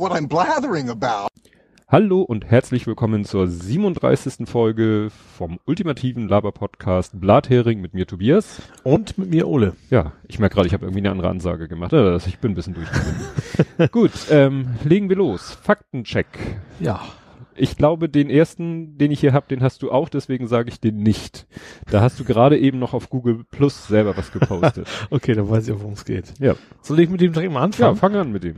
what 0.00 0.12
I'm 0.12 0.28
blathering 0.28 0.88
about. 0.88 1.28
Hallo 1.86 2.22
und 2.22 2.46
herzlich 2.46 2.86
willkommen 2.86 3.26
zur 3.26 3.46
37. 3.48 4.48
Folge 4.48 5.08
vom 5.36 5.58
ultimativen 5.66 6.26
Laber-Podcast 6.26 7.20
Blathering 7.20 7.82
mit 7.82 7.92
mir 7.92 8.06
Tobias. 8.06 8.62
Und 8.82 9.18
mit 9.18 9.28
mir 9.28 9.46
Ole. 9.46 9.76
Ja, 9.90 10.12
ich 10.26 10.38
merke 10.38 10.54
gerade, 10.54 10.68
ich 10.68 10.72
habe 10.72 10.86
irgendwie 10.86 11.00
eine 11.00 11.10
andere 11.10 11.28
Ansage 11.28 11.68
gemacht. 11.68 11.92
Also 11.92 12.28
ich 12.28 12.38
bin 12.38 12.52
ein 12.52 12.54
bisschen 12.54 12.72
durchgegangen. 12.72 13.20
Gut, 13.92 14.12
ähm, 14.30 14.68
legen 14.84 15.10
wir 15.10 15.16
los. 15.16 15.58
Faktencheck. 15.62 16.28
Ja. 16.78 17.02
Ich 17.54 17.76
glaube, 17.76 18.08
den 18.08 18.30
ersten, 18.30 18.96
den 18.96 19.10
ich 19.10 19.20
hier 19.20 19.34
habe, 19.34 19.48
den 19.50 19.62
hast 19.62 19.82
du 19.82 19.92
auch, 19.92 20.08
deswegen 20.08 20.48
sage 20.48 20.70
ich 20.70 20.80
den 20.80 21.02
nicht. 21.02 21.46
Da 21.90 22.00
hast 22.00 22.18
du 22.18 22.24
gerade 22.24 22.58
eben 22.58 22.78
noch 22.78 22.94
auf 22.94 23.10
Google 23.10 23.44
Plus 23.50 23.86
selber 23.88 24.16
was 24.16 24.32
gepostet. 24.32 24.88
okay, 25.10 25.34
dann 25.34 25.50
weiß 25.50 25.68
ich 25.68 25.74
auch, 25.74 25.80
worum 25.80 25.92
es 25.92 26.06
geht. 26.06 26.32
Ja. 26.38 26.54
Soll 26.80 27.00
ich 27.00 27.10
mit 27.10 27.20
dem 27.20 27.34
direkt 27.34 27.52
mal 27.52 27.64
anfangen? 27.64 27.96
Ja, 27.96 28.00
fang 28.00 28.14
an 28.14 28.32
mit 28.32 28.44
dem. 28.44 28.56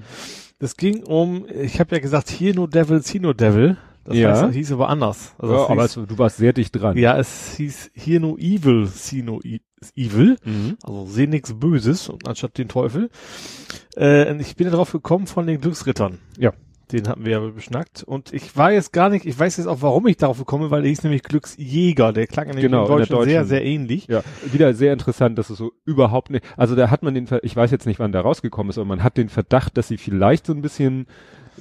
Das 0.62 0.76
ging 0.76 1.02
um, 1.02 1.44
ich 1.60 1.80
habe 1.80 1.96
ja 1.96 2.00
gesagt, 2.00 2.30
hier 2.30 2.54
no 2.54 2.68
Devil, 2.68 3.02
see 3.02 3.18
no 3.18 3.32
Devil. 3.32 3.76
Das 4.04 4.16
Ja. 4.16 4.30
heißt, 4.30 4.42
das 4.44 4.54
hieß 4.54 4.72
aber 4.72 4.88
anders. 4.90 5.34
Also 5.36 5.54
ja, 5.54 5.64
es 5.64 5.70
aber 5.70 5.82
hieß, 5.82 5.96
es, 5.96 6.06
du 6.06 6.18
warst 6.18 6.36
sehr 6.36 6.52
dicht 6.52 6.80
dran. 6.80 6.96
ja, 6.96 7.18
es 7.18 7.56
hieß 7.56 7.90
hier 7.94 8.20
no 8.20 8.36
evil, 8.38 8.86
see 8.86 9.22
no 9.22 9.40
e 9.42 9.58
evil. 9.96 10.36
Mhm. 10.44 10.76
Also 10.84 11.06
seh 11.06 11.26
nichts 11.26 11.52
Böses 11.54 12.08
und 12.08 12.28
anstatt 12.28 12.58
den 12.58 12.68
Teufel. 12.68 13.10
Äh, 13.96 14.40
ich 14.40 14.54
bin 14.54 14.68
ja 14.68 14.72
drauf 14.72 14.92
gekommen 14.92 15.26
von 15.26 15.48
den 15.48 15.60
Glücksrittern. 15.60 16.18
Ja. 16.38 16.52
Den 16.92 17.08
hatten 17.08 17.24
wir 17.24 17.32
ja 17.32 17.40
beschnackt. 17.40 18.02
Und 18.02 18.32
ich 18.32 18.56
war 18.56 18.70
jetzt 18.72 18.92
gar 18.92 19.08
nicht, 19.08 19.24
ich 19.26 19.38
weiß 19.38 19.56
jetzt 19.56 19.66
auch, 19.66 19.78
warum 19.80 20.06
ich 20.06 20.16
darauf 20.18 20.38
gekommen 20.38 20.64
bin, 20.64 20.70
weil 20.70 20.82
der 20.82 20.90
hieß 20.90 21.02
nämlich 21.04 21.22
Glücksjäger. 21.22 22.12
Der 22.12 22.26
klang 22.26 22.46
nämlich 22.48 22.62
Genau, 22.64 22.82
in 22.82 22.88
der 22.88 22.96
Deutschen 23.06 23.24
sehr, 23.24 23.38
deutschen- 23.40 23.48
sehr 23.48 23.64
ähnlich. 23.64 24.06
Ja, 24.08 24.22
wieder 24.52 24.74
sehr 24.74 24.92
interessant, 24.92 25.38
dass 25.38 25.50
es 25.50 25.58
so 25.58 25.72
überhaupt 25.84 26.30
nicht, 26.30 26.44
also 26.56 26.74
da 26.76 26.90
hat 26.90 27.02
man 27.02 27.14
den, 27.14 27.26
ich 27.42 27.56
weiß 27.56 27.70
jetzt 27.70 27.86
nicht, 27.86 27.98
wann 27.98 28.12
der 28.12 28.20
rausgekommen 28.20 28.70
ist, 28.70 28.78
aber 28.78 28.86
man 28.86 29.02
hat 29.02 29.16
den 29.16 29.28
Verdacht, 29.28 29.76
dass 29.76 29.88
sie 29.88 29.96
vielleicht 29.96 30.46
so 30.46 30.52
ein 30.52 30.60
bisschen, 30.62 31.06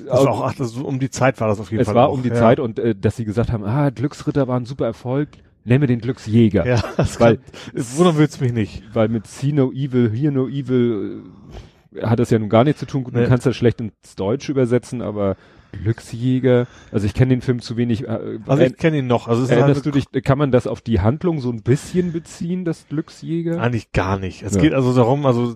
Das 0.05 0.23
war 0.25 0.31
auch, 0.31 0.43
ach, 0.45 0.55
das, 0.55 0.73
um 0.73 0.99
die 0.99 1.09
Zeit 1.09 1.39
war 1.39 1.47
das 1.47 1.59
auf 1.59 1.71
jeden 1.71 1.81
es 1.81 1.87
Fall. 1.87 1.95
war 1.95 2.09
auch, 2.09 2.13
um 2.13 2.23
die 2.23 2.29
ja. 2.29 2.35
Zeit 2.35 2.59
und 2.59 2.77
äh, 2.79 2.93
dass 2.95 3.15
sie 3.15 3.25
gesagt 3.25 3.51
haben, 3.51 3.63
ah, 3.63 3.89
Glücksritter 3.89 4.47
war 4.47 4.59
ein 4.59 4.65
super 4.65 4.85
Erfolg, 4.85 5.29
nennen 5.63 5.81
wir 5.81 5.87
den 5.87 6.01
Glücksjäger. 6.01 6.65
Ja, 6.67 6.81
das 6.97 7.19
Weil- 7.19 7.37
kann, 7.37 7.45
es 7.75 7.97
wundern 7.97 8.17
wird's 8.17 8.39
mich 8.41 8.51
nicht. 8.53 8.83
Weil 8.93 9.07
mit 9.09 9.27
See 9.27 9.51
No 9.53 9.71
Evil, 9.71 10.11
Hear 10.11 10.31
No 10.31 10.47
Evil 10.47 11.21
äh, 11.23 11.57
hat 12.01 12.19
das 12.19 12.29
ja 12.29 12.39
nun 12.39 12.49
gar 12.49 12.63
nichts 12.63 12.79
zu 12.79 12.85
tun. 12.85 13.03
Gut, 13.03 13.13
Nee. 13.13 13.23
Du 13.23 13.27
kannst 13.27 13.45
das 13.45 13.55
schlecht 13.55 13.81
ins 13.81 14.15
Deutsche 14.15 14.51
übersetzen, 14.51 15.01
aber 15.01 15.35
Glücksjäger, 15.71 16.67
also 16.91 17.05
ich 17.05 17.13
kenne 17.13 17.29
den 17.29 17.41
Film 17.41 17.61
zu 17.61 17.77
wenig. 17.77 18.07
Äh, 18.07 18.39
Also 18.45 18.63
ich 18.63 18.77
kenne 18.77 18.97
ihn 18.99 19.07
noch. 19.07 19.27
Also 19.27 19.43
ist 19.43 19.49
erinnerst 19.51 19.85
halt 19.85 19.85
du 19.85 19.91
dich, 19.91 20.23
kann 20.23 20.37
man 20.37 20.51
das 20.51 20.67
auf 20.67 20.81
die 20.81 20.99
Handlung 20.99 21.39
so 21.39 21.49
ein 21.49 21.61
bisschen 21.63 22.11
beziehen, 22.11 22.65
das 22.65 22.87
Glücksjäger? 22.89 23.61
eigentlich 23.61 23.91
gar 23.91 24.19
nicht. 24.19 24.43
Es 24.43 24.55
Ja. 24.55 24.61
geht 24.61 24.73
also 24.73 24.93
darum, 24.93 25.25
also 25.25 25.55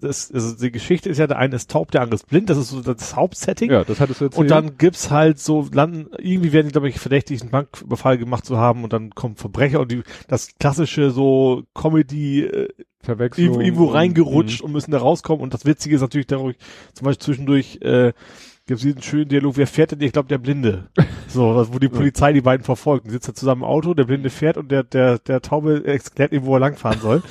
das, 0.00 0.30
also 0.32 0.56
die 0.56 0.70
Geschichte 0.70 1.08
ist 1.08 1.18
ja, 1.18 1.26
der 1.26 1.38
eine 1.38 1.56
ist 1.56 1.70
taub, 1.70 1.90
der 1.90 2.02
andere 2.02 2.16
ist 2.16 2.28
blind. 2.28 2.50
Das 2.50 2.58
ist 2.58 2.68
so 2.70 2.80
das 2.82 3.16
Hauptsetting. 3.16 3.70
Ja, 3.70 3.84
das 3.84 4.00
hattest 4.00 4.20
du 4.20 4.26
erzählt. 4.26 4.40
Und 4.40 4.50
dann 4.50 4.76
gibt's 4.78 5.10
halt 5.10 5.38
so 5.38 5.68
landen, 5.72 6.08
irgendwie 6.18 6.52
werden 6.52 6.68
die, 6.68 6.72
glaube 6.72 6.88
ich, 6.88 6.98
verdächtig, 7.00 7.40
einen 7.42 7.50
Banküberfall 7.50 8.18
gemacht 8.18 8.44
zu 8.44 8.56
haben 8.58 8.84
und 8.84 8.92
dann 8.92 9.10
kommen 9.10 9.36
Verbrecher 9.36 9.80
und 9.80 9.90
die, 9.92 10.02
das 10.28 10.48
klassische 10.58 11.10
so 11.10 11.64
Comedy, 11.74 12.42
äh, 12.44 12.68
Verwechslung. 13.00 13.44
irgendwo, 13.46 13.60
irgendwo 13.60 13.86
und- 13.88 13.94
reingerutscht 13.94 14.60
und 14.62 14.72
müssen 14.72 14.90
da 14.90 14.98
rauskommen. 14.98 15.42
Und 15.42 15.52
das 15.54 15.64
Witzige 15.66 15.96
ist 15.96 16.00
natürlich 16.00 16.26
dadurch, 16.26 16.56
zum 16.94 17.04
Beispiel 17.04 17.24
zwischendurch, 17.24 17.78
äh, 17.82 18.12
gibt 18.66 18.78
es 18.78 18.82
diesen 18.82 19.02
schönen 19.02 19.28
Dialog, 19.28 19.56
wer 19.56 19.66
fährt 19.66 19.92
denn? 19.92 20.00
Ich 20.00 20.12
glaube, 20.12 20.28
der 20.28 20.38
Blinde. 20.38 20.88
So, 21.28 21.66
wo 21.72 21.78
die 21.78 21.88
Polizei 21.90 22.32
die 22.32 22.40
beiden 22.40 22.64
verfolgt. 22.64 23.06
Die 23.06 23.10
sitzt 23.10 23.28
da 23.28 23.34
zusammen 23.34 23.62
im 23.62 23.68
Auto, 23.68 23.94
der 23.94 24.04
Blinde 24.04 24.30
fährt 24.30 24.56
und 24.56 24.70
der, 24.70 24.82
der, 24.82 25.18
der 25.18 25.42
Taube 25.42 25.84
erklärt 25.84 26.32
ihm, 26.32 26.44
wo 26.44 26.56
er 26.56 26.60
langfahren 26.60 27.00
soll. 27.00 27.22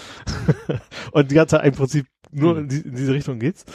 und 1.11 1.31
die 1.31 1.35
ganze 1.35 1.57
Zeit 1.57 1.65
im 1.65 1.73
Prinzip 1.73 2.05
nur 2.31 2.57
in, 2.57 2.67
die, 2.67 2.81
in 2.81 2.95
diese 2.95 3.13
Richtung 3.13 3.39
geht's. 3.39 3.65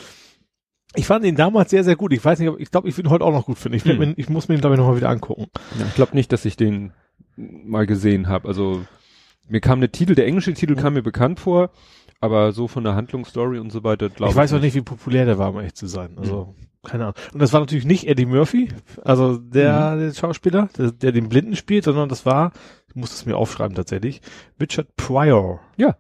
Ich 0.95 1.07
fand 1.07 1.25
ihn 1.25 1.37
damals 1.37 1.71
sehr, 1.71 1.85
sehr 1.85 1.97
gut. 1.97 2.13
Ich 2.13 2.25
weiß 2.25 2.39
nicht, 2.39 2.49
ob, 2.49 2.59
ich 2.61 2.71
glaube, 2.71 2.89
ich 2.89 2.97
will 2.97 3.05
ihn 3.05 3.11
heute 3.11 3.25
auch 3.25 3.33
noch 3.33 3.47
gut 3.47 3.59
finden. 3.59 3.77
Ich, 3.77 3.85
Hm. 3.85 3.99
mir, 3.99 4.15
ich 4.17 4.29
muss 4.29 4.49
mir 4.49 4.55
ihn, 4.55 4.61
glaube 4.61 4.75
ich, 4.75 4.81
nochmal 4.81 4.97
wieder 4.97 5.11
angucken. 5.11 5.47
Ja, 5.79 5.87
ich 5.87 5.95
glaube 5.95 6.15
nicht, 6.15 6.33
dass 6.33 6.45
ich 6.45 6.57
den 6.57 6.93
mal 7.37 7.87
gesehen 7.87 8.29
habe. 8.29 8.49
Also 8.49 8.85
mir 9.49 9.61
kam 9.61 9.81
der 9.81 9.93
Titel, 9.93 10.15
der 10.15 10.27
englische 10.27 10.55
Titel 10.55 10.77
kam 10.77 10.95
mir 10.95 11.03
bekannt 11.03 11.41
vor, 11.41 11.71
aber 12.21 12.53
so 12.53 12.69
von 12.69 12.85
der 12.85 12.95
Handlungsstory 12.95 13.59
und 13.59 13.71
so 13.71 13.85
weiter, 13.85 14.09
glaube 14.09 14.31
Ich 14.31 14.37
weiß 14.37 14.53
auch 14.55 14.61
nicht, 14.61 14.75
wie 14.75 14.83
populär 14.83 15.25
der 15.25 15.39
war, 15.39 15.51
um 15.51 15.57
ehrlich 15.57 15.75
zu 15.75 15.87
sein. 15.87 16.17
Also, 16.19 16.55
keine 16.89 17.05
Ahnung. 17.05 17.15
Und 17.33 17.41
das 17.43 17.53
war 17.53 17.61
natürlich 17.61 17.85
nicht 17.85 18.07
Eddie 18.09 18.27
Murphy, 18.27 18.69
also 19.05 19.37
der, 19.39 19.97
der 19.97 20.15
Schauspieler, 20.15 20.69
der, 20.77 20.91
der 20.93 21.13
den 21.13 21.29
Blinden 21.29 21.57
spielt, 21.57 21.85
sondern 21.85 22.09
das 22.09 22.25
war, 22.27 22.53
ich 22.89 22.95
muss 22.97 23.13
es 23.13 23.27
mir 23.27 23.37
aufschreiben 23.37 23.75
tatsächlich, 23.77 24.21
Richard 24.61 24.97
Pryor. 24.97 25.61
Ja. 25.77 25.97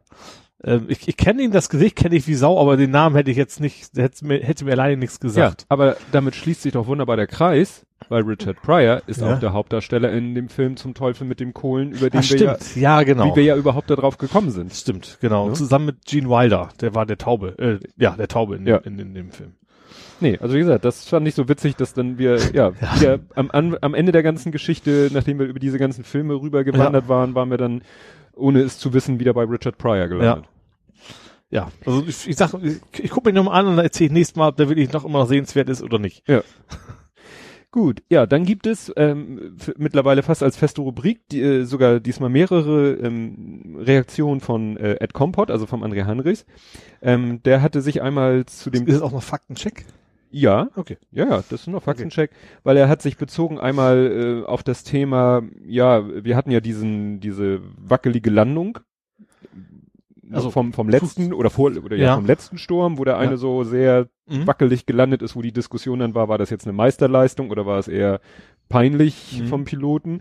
Ähm, 0.64 0.86
ich 0.88 1.06
ich 1.06 1.16
kenne 1.16 1.42
ihn, 1.42 1.52
das 1.52 1.68
Gesicht 1.68 1.94
kenne 1.94 2.16
ich 2.16 2.26
wie 2.26 2.34
Sau, 2.34 2.60
aber 2.60 2.76
den 2.76 2.90
Namen 2.90 3.14
hätte 3.14 3.30
ich 3.30 3.36
jetzt 3.36 3.60
nicht, 3.60 3.96
hätte 3.96 4.26
mir, 4.26 4.38
hätte 4.40 4.64
mir 4.64 4.72
alleine 4.72 4.96
nichts 4.96 5.18
Ja, 5.22 5.28
gesagt. 5.28 5.66
aber 5.68 5.96
damit 6.10 6.34
schließt 6.34 6.62
sich 6.62 6.72
doch 6.72 6.88
wunderbar 6.88 7.16
der 7.16 7.28
Kreis, 7.28 7.86
weil 8.08 8.22
Richard 8.22 8.60
Pryor 8.62 9.02
ist 9.06 9.20
Ja. 9.20 9.34
auch 9.34 9.38
der 9.38 9.52
Hauptdarsteller 9.52 10.10
in 10.10 10.34
dem 10.34 10.48
Film 10.48 10.76
zum 10.76 10.94
Teufel 10.94 11.28
mit 11.28 11.38
dem 11.38 11.54
Kohlen, 11.54 11.92
über 11.92 12.10
den 12.10 12.18
Ach, 12.20 12.28
wir 12.30 12.38
ja, 12.40 12.54
stimmt. 12.58 12.76
Ja, 12.76 13.02
genau. 13.04 13.30
wie 13.30 13.36
wir 13.36 13.42
ja 13.44 13.56
überhaupt 13.56 13.88
darauf 13.90 14.18
gekommen 14.18 14.50
sind. 14.50 14.72
Stimmt, 14.74 15.18
genau. 15.20 15.46
Ja. 15.48 15.54
Zusammen 15.54 15.86
mit 15.86 16.04
Gene 16.06 16.28
Wilder, 16.28 16.70
der 16.80 16.92
war 16.94 17.06
der 17.06 17.18
Taube, 17.18 17.56
äh, 17.58 17.78
ja, 17.96 18.16
der 18.16 18.26
Taube 18.28 18.56
in, 18.56 18.66
Ja. 18.66 18.78
in, 18.78 18.98
in, 18.98 19.14
dem 19.14 19.30
Film. 19.30 19.54
Nee, 20.20 20.38
also 20.40 20.54
wie 20.54 20.60
gesagt, 20.60 20.84
das 20.84 21.08
fand 21.08 21.26
ich 21.28 21.34
so 21.34 21.48
witzig, 21.48 21.76
dass 21.76 21.94
dann 21.94 22.18
wir, 22.18 22.38
ja, 22.52 22.72
wieder 22.96 23.20
am, 23.34 23.50
am 23.80 23.94
Ende 23.94 24.12
der 24.12 24.22
ganzen 24.22 24.52
Geschichte, 24.52 25.10
nachdem 25.12 25.38
wir 25.38 25.46
über 25.46 25.60
diese 25.60 25.78
ganzen 25.78 26.04
Filme 26.04 26.34
rübergewandert 26.34 27.08
waren, 27.08 27.34
waren 27.34 27.50
wir 27.50 27.58
dann, 27.58 27.82
ohne 28.34 28.60
es 28.60 28.78
zu 28.78 28.92
wissen, 28.92 29.20
wieder 29.20 29.34
bei 29.34 29.44
Richard 29.44 29.78
Pryor 29.78 30.08
gelandet. 30.08 30.44
Ja, 31.50 31.68
also 31.86 32.04
ich, 32.06 32.28
ich 32.28 32.36
sag, 32.36 32.52
ich, 32.62 32.78
ich 32.98 33.10
gucke 33.10 33.30
mir 33.30 33.34
nochmal 33.34 33.60
an 33.60 33.66
und 33.68 33.76
dann 33.76 33.84
erzähle 33.84 34.08
ich 34.08 34.12
nächstes 34.12 34.36
Mal, 34.36 34.48
ob 34.48 34.56
der 34.56 34.68
wirklich 34.68 34.92
noch 34.92 35.04
immer 35.04 35.20
noch 35.20 35.28
sehenswert 35.28 35.68
ist 35.70 35.82
oder 35.82 35.98
nicht. 35.98 36.28
Gut, 37.70 38.02
ja, 38.08 38.24
dann 38.26 38.44
gibt 38.44 38.66
es 38.66 38.90
ähm, 38.96 39.56
mittlerweile 39.76 40.22
fast 40.22 40.42
als 40.42 40.56
feste 40.56 40.80
Rubrik 40.80 41.20
die, 41.30 41.42
äh, 41.42 41.64
sogar 41.64 42.00
diesmal 42.00 42.30
mehrere 42.30 42.94
ähm, 42.94 43.76
Reaktionen 43.78 44.40
von 44.40 44.78
äh, 44.78 44.96
Ed 45.00 45.12
Kompott, 45.12 45.50
also 45.50 45.66
vom 45.66 45.84
André 45.84 46.04
Hanrichs. 46.04 46.46
Ähm, 47.02 47.42
der 47.42 47.60
hatte 47.60 47.82
sich 47.82 48.00
einmal 48.00 48.46
zu 48.46 48.70
dem 48.70 48.86
Ist 48.86 48.96
es 48.96 49.02
auch 49.02 49.12
noch 49.12 49.22
Faktencheck? 49.22 49.84
Ja, 50.30 50.68
Okay. 50.76 50.96
ja, 51.10 51.24
ja, 51.24 51.36
das 51.48 51.52
ist 51.52 51.66
noch 51.68 51.82
Faktencheck, 51.82 52.30
weil 52.64 52.76
er 52.76 52.88
hat 52.88 53.02
sich 53.02 53.16
bezogen 53.16 53.58
einmal 53.58 54.42
äh, 54.44 54.46
auf 54.46 54.62
das 54.62 54.84
Thema, 54.84 55.42
ja, 55.66 56.04
wir 56.24 56.36
hatten 56.36 56.50
ja 56.50 56.60
diesen 56.60 57.20
diese 57.20 57.60
wackelige 57.76 58.30
Landung. 58.30 58.78
Also 60.30 60.36
Also 60.36 60.50
vom 60.50 60.72
vom 60.74 60.88
letzten 60.90 61.32
oder 61.32 61.48
vor 61.48 61.70
oder 61.82 61.96
ja, 61.96 62.04
Ja. 62.08 62.14
vom 62.16 62.26
letzten 62.26 62.58
Sturm, 62.58 62.98
wo 62.98 63.04
der 63.04 63.16
eine 63.16 63.32
Ja. 63.32 63.36
so 63.38 63.64
sehr 63.64 64.08
Mhm. 64.26 64.46
wackelig 64.46 64.84
gelandet 64.84 65.22
ist, 65.22 65.34
wo 65.36 65.40
die 65.42 65.52
Diskussion 65.52 66.00
dann 66.00 66.14
war, 66.14 66.28
war 66.28 66.36
das 66.36 66.50
jetzt 66.50 66.66
eine 66.66 66.74
Meisterleistung 66.74 67.50
oder 67.50 67.64
war 67.64 67.78
es 67.78 67.88
eher 67.88 68.20
peinlich 68.68 69.40
Mhm. 69.40 69.46
vom 69.46 69.64
Piloten? 69.64 70.20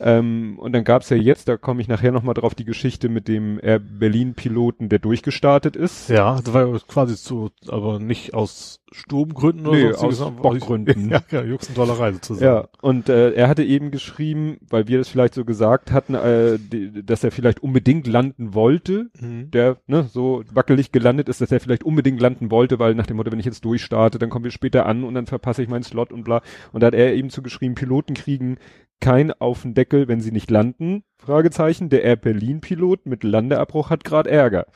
Ähm, 0.00 0.58
und 0.58 0.72
dann 0.72 0.84
gab's 0.84 1.10
ja 1.10 1.16
jetzt, 1.16 1.48
da 1.48 1.56
komme 1.56 1.80
ich 1.80 1.88
nachher 1.88 2.12
nochmal 2.12 2.34
drauf, 2.34 2.54
die 2.54 2.64
Geschichte 2.64 3.08
mit 3.08 3.28
dem 3.28 3.58
Air 3.62 3.78
Berlin-Piloten, 3.78 4.88
der 4.88 4.98
durchgestartet 4.98 5.76
ist. 5.76 6.08
Ja, 6.08 6.40
das 6.42 6.52
war 6.54 6.66
ja 6.66 6.78
quasi 6.86 7.16
so, 7.16 7.50
aber 7.68 7.98
nicht 7.98 8.34
aus 8.34 8.80
Sturmgründen 8.90 9.66
oder 9.66 9.76
Nee, 9.78 9.92
so. 9.92 10.06
aus 10.06 10.32
Bockgründen. 10.36 11.10
Ja, 11.10 11.20
ja, 11.30 11.42
Juxendollerei 11.44 12.12
sozusagen. 12.12 12.44
Ja, 12.44 12.68
und 12.80 13.08
äh, 13.08 13.32
er 13.32 13.48
hatte 13.48 13.62
eben 13.64 13.90
geschrieben, 13.90 14.58
weil 14.68 14.88
wir 14.88 14.98
das 14.98 15.08
vielleicht 15.08 15.34
so 15.34 15.44
gesagt 15.44 15.92
hatten, 15.92 16.14
äh, 16.14 16.58
die, 16.58 17.04
dass 17.04 17.22
er 17.24 17.30
vielleicht 17.30 17.62
unbedingt 17.62 18.06
landen 18.06 18.54
wollte, 18.54 19.10
Mhm. 19.20 19.50
der 19.50 19.78
ne, 19.86 20.04
so 20.12 20.42
wackelig 20.52 20.92
gelandet 20.92 21.28
ist, 21.28 21.40
dass 21.40 21.52
er 21.52 21.60
vielleicht 21.60 21.84
unbedingt 21.84 22.20
landen 22.20 22.50
wollte, 22.50 22.78
weil 22.78 22.94
nach 22.94 23.06
dem 23.06 23.16
Motto, 23.16 23.30
wenn 23.32 23.38
ich 23.40 23.46
jetzt 23.46 23.64
durchstarte, 23.64 24.18
dann 24.18 24.30
kommen 24.30 24.44
wir 24.44 24.50
später 24.52 24.86
an 24.86 25.04
und 25.04 25.14
dann 25.14 25.26
verpasse 25.26 25.62
ich 25.62 25.68
meinen 25.68 25.82
Slot 25.82 26.12
und 26.12 26.24
bla. 26.24 26.40
Und 26.72 26.82
da 26.82 26.88
hat 26.88 26.94
er 26.94 27.14
eben 27.14 27.30
zugeschrieben, 27.30 27.74
Piloten 27.74 28.14
kriegen 28.14 28.56
kein 29.00 29.32
auf 29.32 29.62
den 29.62 29.74
Deckel, 29.74 30.08
wenn 30.08 30.20
sie 30.20 30.32
nicht 30.32 30.50
landen. 30.50 31.04
Fragezeichen. 31.18 31.88
Der 31.88 32.02
Air 32.02 32.16
Berlin 32.16 32.60
Pilot 32.60 33.06
mit 33.06 33.24
Landeabbruch 33.24 33.90
hat 33.90 34.04
gerade 34.04 34.30
Ärger. 34.30 34.66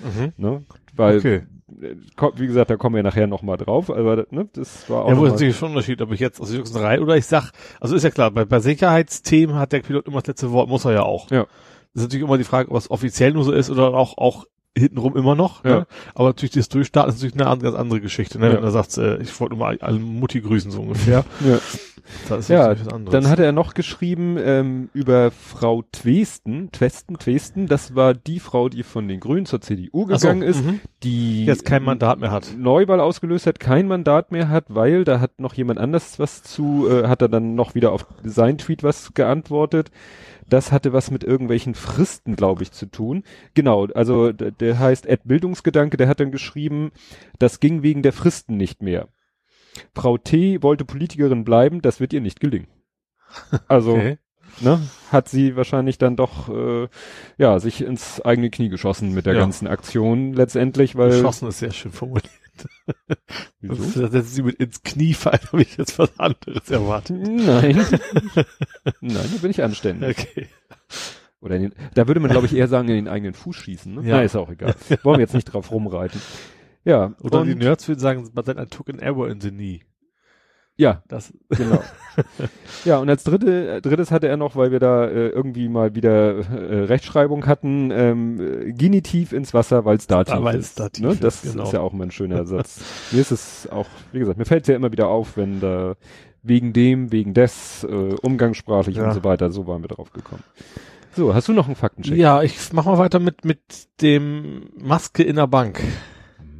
Mhm. 0.00 0.32
Ne? 0.36 0.64
Weil, 0.94 1.18
Okay. 1.18 1.42
äh, 1.80 1.94
wie 2.36 2.46
gesagt, 2.46 2.70
da 2.70 2.76
kommen 2.76 2.96
wir 2.96 3.02
nachher 3.02 3.26
nochmal 3.26 3.56
drauf, 3.56 3.90
aber 3.90 4.26
ne, 4.30 4.48
das 4.52 4.88
war 4.90 5.04
auch 5.04 5.10
Ja, 5.10 5.16
wo 5.18 5.24
ist 5.24 5.32
natürlich 5.32 5.56
schon 5.56 5.68
ein 5.70 5.72
Unterschied, 5.76 6.02
ob 6.02 6.12
ich 6.12 6.20
jetzt 6.20 6.40
aus 6.40 6.52
Juxenderei 6.52 7.00
oder 7.00 7.16
ich 7.16 7.26
sag, 7.26 7.50
also 7.80 7.94
ist 7.96 8.02
ja 8.02 8.10
klar, 8.10 8.30
bei, 8.30 8.44
bei 8.44 8.60
Sicherheitsthemen 8.60 9.56
hat 9.56 9.72
der 9.72 9.80
Pilot 9.80 10.06
immer 10.06 10.20
das 10.20 10.26
letzte 10.28 10.52
Wort, 10.52 10.68
muss 10.68 10.84
er 10.84 10.92
ja 10.92 11.02
auch. 11.02 11.30
Ja. 11.30 11.44
Das 11.94 12.02
ist 12.02 12.08
natürlich 12.08 12.24
immer 12.26 12.38
die 12.38 12.44
Frage, 12.44 12.70
ob 12.70 12.76
es 12.76 12.90
offiziell 12.90 13.32
nur 13.32 13.44
so 13.44 13.52
ist 13.52 13.70
oder 13.70 13.94
auch, 13.94 14.18
auch 14.18 14.44
hintenrum 14.76 15.16
immer 15.16 15.34
noch. 15.34 15.64
Ja. 15.64 15.80
Ne? 15.80 15.86
Aber 16.14 16.28
natürlich 16.28 16.52
das 16.52 16.68
Durchstarten 16.68 17.10
ist 17.10 17.16
natürlich 17.16 17.34
eine 17.40 17.46
an- 17.50 17.58
ganz 17.60 17.76
andere 17.76 18.00
Geschichte. 18.00 18.38
Ne? 18.38 18.48
Ja. 18.48 18.56
Wenn 18.56 18.64
er 18.64 18.70
sagt, 18.70 18.96
äh, 18.98 19.18
ich 19.18 19.38
wollte 19.40 19.54
nur 19.54 19.64
mal 19.66 19.78
alle 19.80 19.98
Mutti 19.98 20.40
grüßen, 20.40 20.70
so 20.70 20.80
ungefähr. 20.82 21.24
ja. 21.46 21.58
Das 22.28 22.40
ist 22.40 22.48
Ja, 22.48 22.70
was 22.70 22.88
anderes. 22.88 23.12
Dann 23.12 23.30
hat 23.30 23.38
er 23.38 23.52
noch 23.52 23.74
geschrieben 23.74 24.36
ähm, 24.38 24.90
über 24.92 25.30
Frau 25.30 25.82
Twesten, 25.92 26.70
Twesten, 26.72 27.18
Twesten, 27.18 27.66
das 27.66 27.94
war 27.94 28.14
die 28.14 28.40
Frau, 28.40 28.68
die 28.68 28.82
von 28.82 29.08
den 29.08 29.20
Grünen 29.20 29.46
zur 29.46 29.60
CDU 29.60 30.06
Ach 30.10 30.18
so, 30.18 30.28
gegangen 30.28 30.42
ist, 30.42 30.64
mhm. 30.64 30.80
die 31.02 31.44
jetzt 31.44 31.64
kein 31.64 31.82
Mandat 31.82 32.18
mehr 32.18 32.30
hat. 32.30 32.54
Neuwahl 32.56 33.00
ausgelöst 33.00 33.46
hat, 33.46 33.60
kein 33.60 33.86
Mandat 33.86 34.32
mehr 34.32 34.48
hat, 34.48 34.66
weil 34.68 35.04
da 35.04 35.20
hat 35.20 35.40
noch 35.40 35.54
jemand 35.54 35.78
anders 35.78 36.18
was 36.18 36.42
zu, 36.42 36.88
äh, 36.88 37.06
hat 37.08 37.22
er 37.22 37.28
dann 37.28 37.54
noch 37.54 37.74
wieder 37.74 37.92
auf 37.92 38.06
sein 38.24 38.58
Tweet 38.58 38.82
was 38.82 39.14
geantwortet. 39.14 39.90
Das 40.48 40.72
hatte 40.72 40.92
was 40.92 41.10
mit 41.10 41.24
irgendwelchen 41.24 41.74
Fristen, 41.74 42.36
glaube 42.36 42.62
ich, 42.62 42.72
zu 42.72 42.86
tun. 42.86 43.22
Genau, 43.54 43.86
also 43.86 44.32
der 44.32 44.78
heißt 44.78 45.06
Ed 45.06 45.22
Bildungsgedanke, 45.24 45.96
der 45.96 46.08
hat 46.08 46.20
dann 46.20 46.30
geschrieben, 46.30 46.90
das 47.38 47.60
ging 47.60 47.82
wegen 47.82 48.02
der 48.02 48.12
Fristen 48.12 48.56
nicht 48.56 48.82
mehr. 48.82 49.08
Frau 49.94 50.18
T. 50.18 50.62
wollte 50.62 50.84
Politikerin 50.84 51.44
bleiben, 51.44 51.82
das 51.82 52.00
wird 52.00 52.12
ihr 52.12 52.20
nicht 52.20 52.40
gelingen. 52.40 52.68
Also, 53.68 53.92
Okay. 53.92 54.18
ne, 54.60 54.80
hat 55.10 55.28
sie 55.28 55.56
wahrscheinlich 55.56 55.96
dann 55.98 56.16
doch, 56.16 56.48
äh, 56.50 56.88
ja, 57.38 57.58
sich 57.58 57.82
ins 57.82 58.20
eigene 58.20 58.50
Knie 58.50 58.68
geschossen 58.68 59.12
mit 59.14 59.24
der 59.26 59.34
Ja. 59.34 59.40
ganzen 59.40 59.66
Aktion 59.66 60.34
letztendlich, 60.34 60.96
weil, 60.96 61.10
Geschossen 61.10 61.48
ist 61.48 61.58
sehr 61.60 61.72
schön 61.72 61.92
formuliert. 61.92 62.28
Wieso? 63.60 64.00
Das 64.02 64.12
setzt 64.12 64.34
sie 64.34 64.42
mit 64.42 64.56
ins 64.56 64.82
Knie 64.82 65.14
fallen, 65.14 65.40
habe 65.52 65.62
ich 65.62 65.76
jetzt 65.78 65.98
was 65.98 66.18
anderes 66.20 66.70
erwartet. 66.70 67.16
Nein. 67.22 67.76
Nein, 69.00 69.30
da 69.32 69.38
bin 69.40 69.50
ich 69.50 69.62
anständig. 69.62 70.18
Okay. 70.18 70.48
Oder 71.40 71.56
in 71.56 71.62
den, 71.62 71.74
da 71.94 72.06
würde 72.06 72.20
man, 72.20 72.30
glaube 72.30 72.46
ich, 72.46 72.54
eher 72.54 72.68
sagen, 72.68 72.88
in 72.88 72.94
den 72.94 73.08
eigenen 73.08 73.34
Fuß 73.34 73.56
schießen. 73.56 73.94
Ne? 73.94 74.02
Ja. 74.08 74.16
Na, 74.18 74.22
ist 74.22 74.36
auch 74.36 74.50
egal. 74.50 74.74
Wollen 75.02 75.16
wir 75.18 75.22
jetzt 75.24 75.34
nicht 75.34 75.46
drauf 75.46 75.70
rumreiten. 75.72 76.20
Ja, 76.84 77.14
Oder 77.22 77.40
und, 77.40 77.46
die 77.48 77.54
Nerds 77.54 77.86
würden 77.88 78.00
sagen, 78.00 78.28
but 78.34 78.44
then 78.46 78.58
I 78.58 78.66
took 78.66 78.88
an 78.90 79.00
arrow 79.00 79.28
in 79.28 79.40
the 79.40 79.50
knee. 79.50 79.80
ja, 80.76 81.02
Das, 81.06 81.32
genau. 81.50 81.80
ja, 82.84 82.98
und 82.98 83.08
als 83.08 83.22
dritte, 83.24 83.76
äh, 83.76 83.80
drittes 83.80 84.10
hatte 84.10 84.26
er 84.26 84.36
noch, 84.36 84.56
weil 84.56 84.72
wir 84.72 84.80
da 84.80 85.06
äh, 85.06 85.28
irgendwie 85.28 85.68
mal 85.68 85.94
wieder 85.94 86.38
äh, 86.38 86.84
Rechtschreibung 86.84 87.46
hatten, 87.46 87.90
ähm, 87.92 88.40
äh, 88.40 88.72
Genitiv 88.72 89.32
ins 89.32 89.54
Wasser, 89.54 89.84
weil 89.84 89.96
es 89.96 90.06
Dativ 90.08 90.34
Ah, 90.34 90.42
weil's 90.42 90.66
ist. 90.70 90.80
Dativ 90.80 91.04
ne? 91.04 91.12
ist, 91.12 91.22
Das 91.22 91.42
genau. 91.42 91.64
ist 91.64 91.72
ja 91.72 91.80
auch 91.80 91.92
immer 91.92 92.04
ein 92.04 92.10
schöner 92.10 92.44
Satz. 92.46 92.80
mir 93.12 93.20
ist 93.20 93.30
es 93.30 93.68
auch, 93.70 93.86
wie 94.12 94.18
gesagt, 94.18 94.38
mir 94.38 94.44
fällt 94.44 94.62
es 94.62 94.68
ja 94.68 94.74
immer 94.76 94.90
wieder 94.92 95.08
auf, 95.08 95.36
wenn 95.36 95.60
da 95.60 95.94
wegen 96.42 96.72
dem, 96.72 97.12
wegen 97.12 97.32
des, 97.34 97.84
äh, 97.84 98.14
umgangssprachlich 98.20 98.96
Ja. 98.96 99.04
und 99.08 99.14
so 99.14 99.22
weiter, 99.22 99.50
so 99.52 99.68
waren 99.68 99.82
wir 99.82 99.88
drauf 99.88 100.12
gekommen. 100.12 100.42
So, 101.14 101.32
hast 101.34 101.46
du 101.46 101.52
noch 101.52 101.66
einen 101.66 101.76
Faktencheck? 101.76 102.16
ja, 102.18 102.42
ich 102.42 102.72
mach 102.72 102.86
mal 102.86 102.98
weiter 102.98 103.20
mit, 103.20 103.44
mit 103.44 103.60
dem 104.00 104.70
Maske 104.76 105.22
in 105.22 105.36
der 105.36 105.46
Bank. 105.46 105.80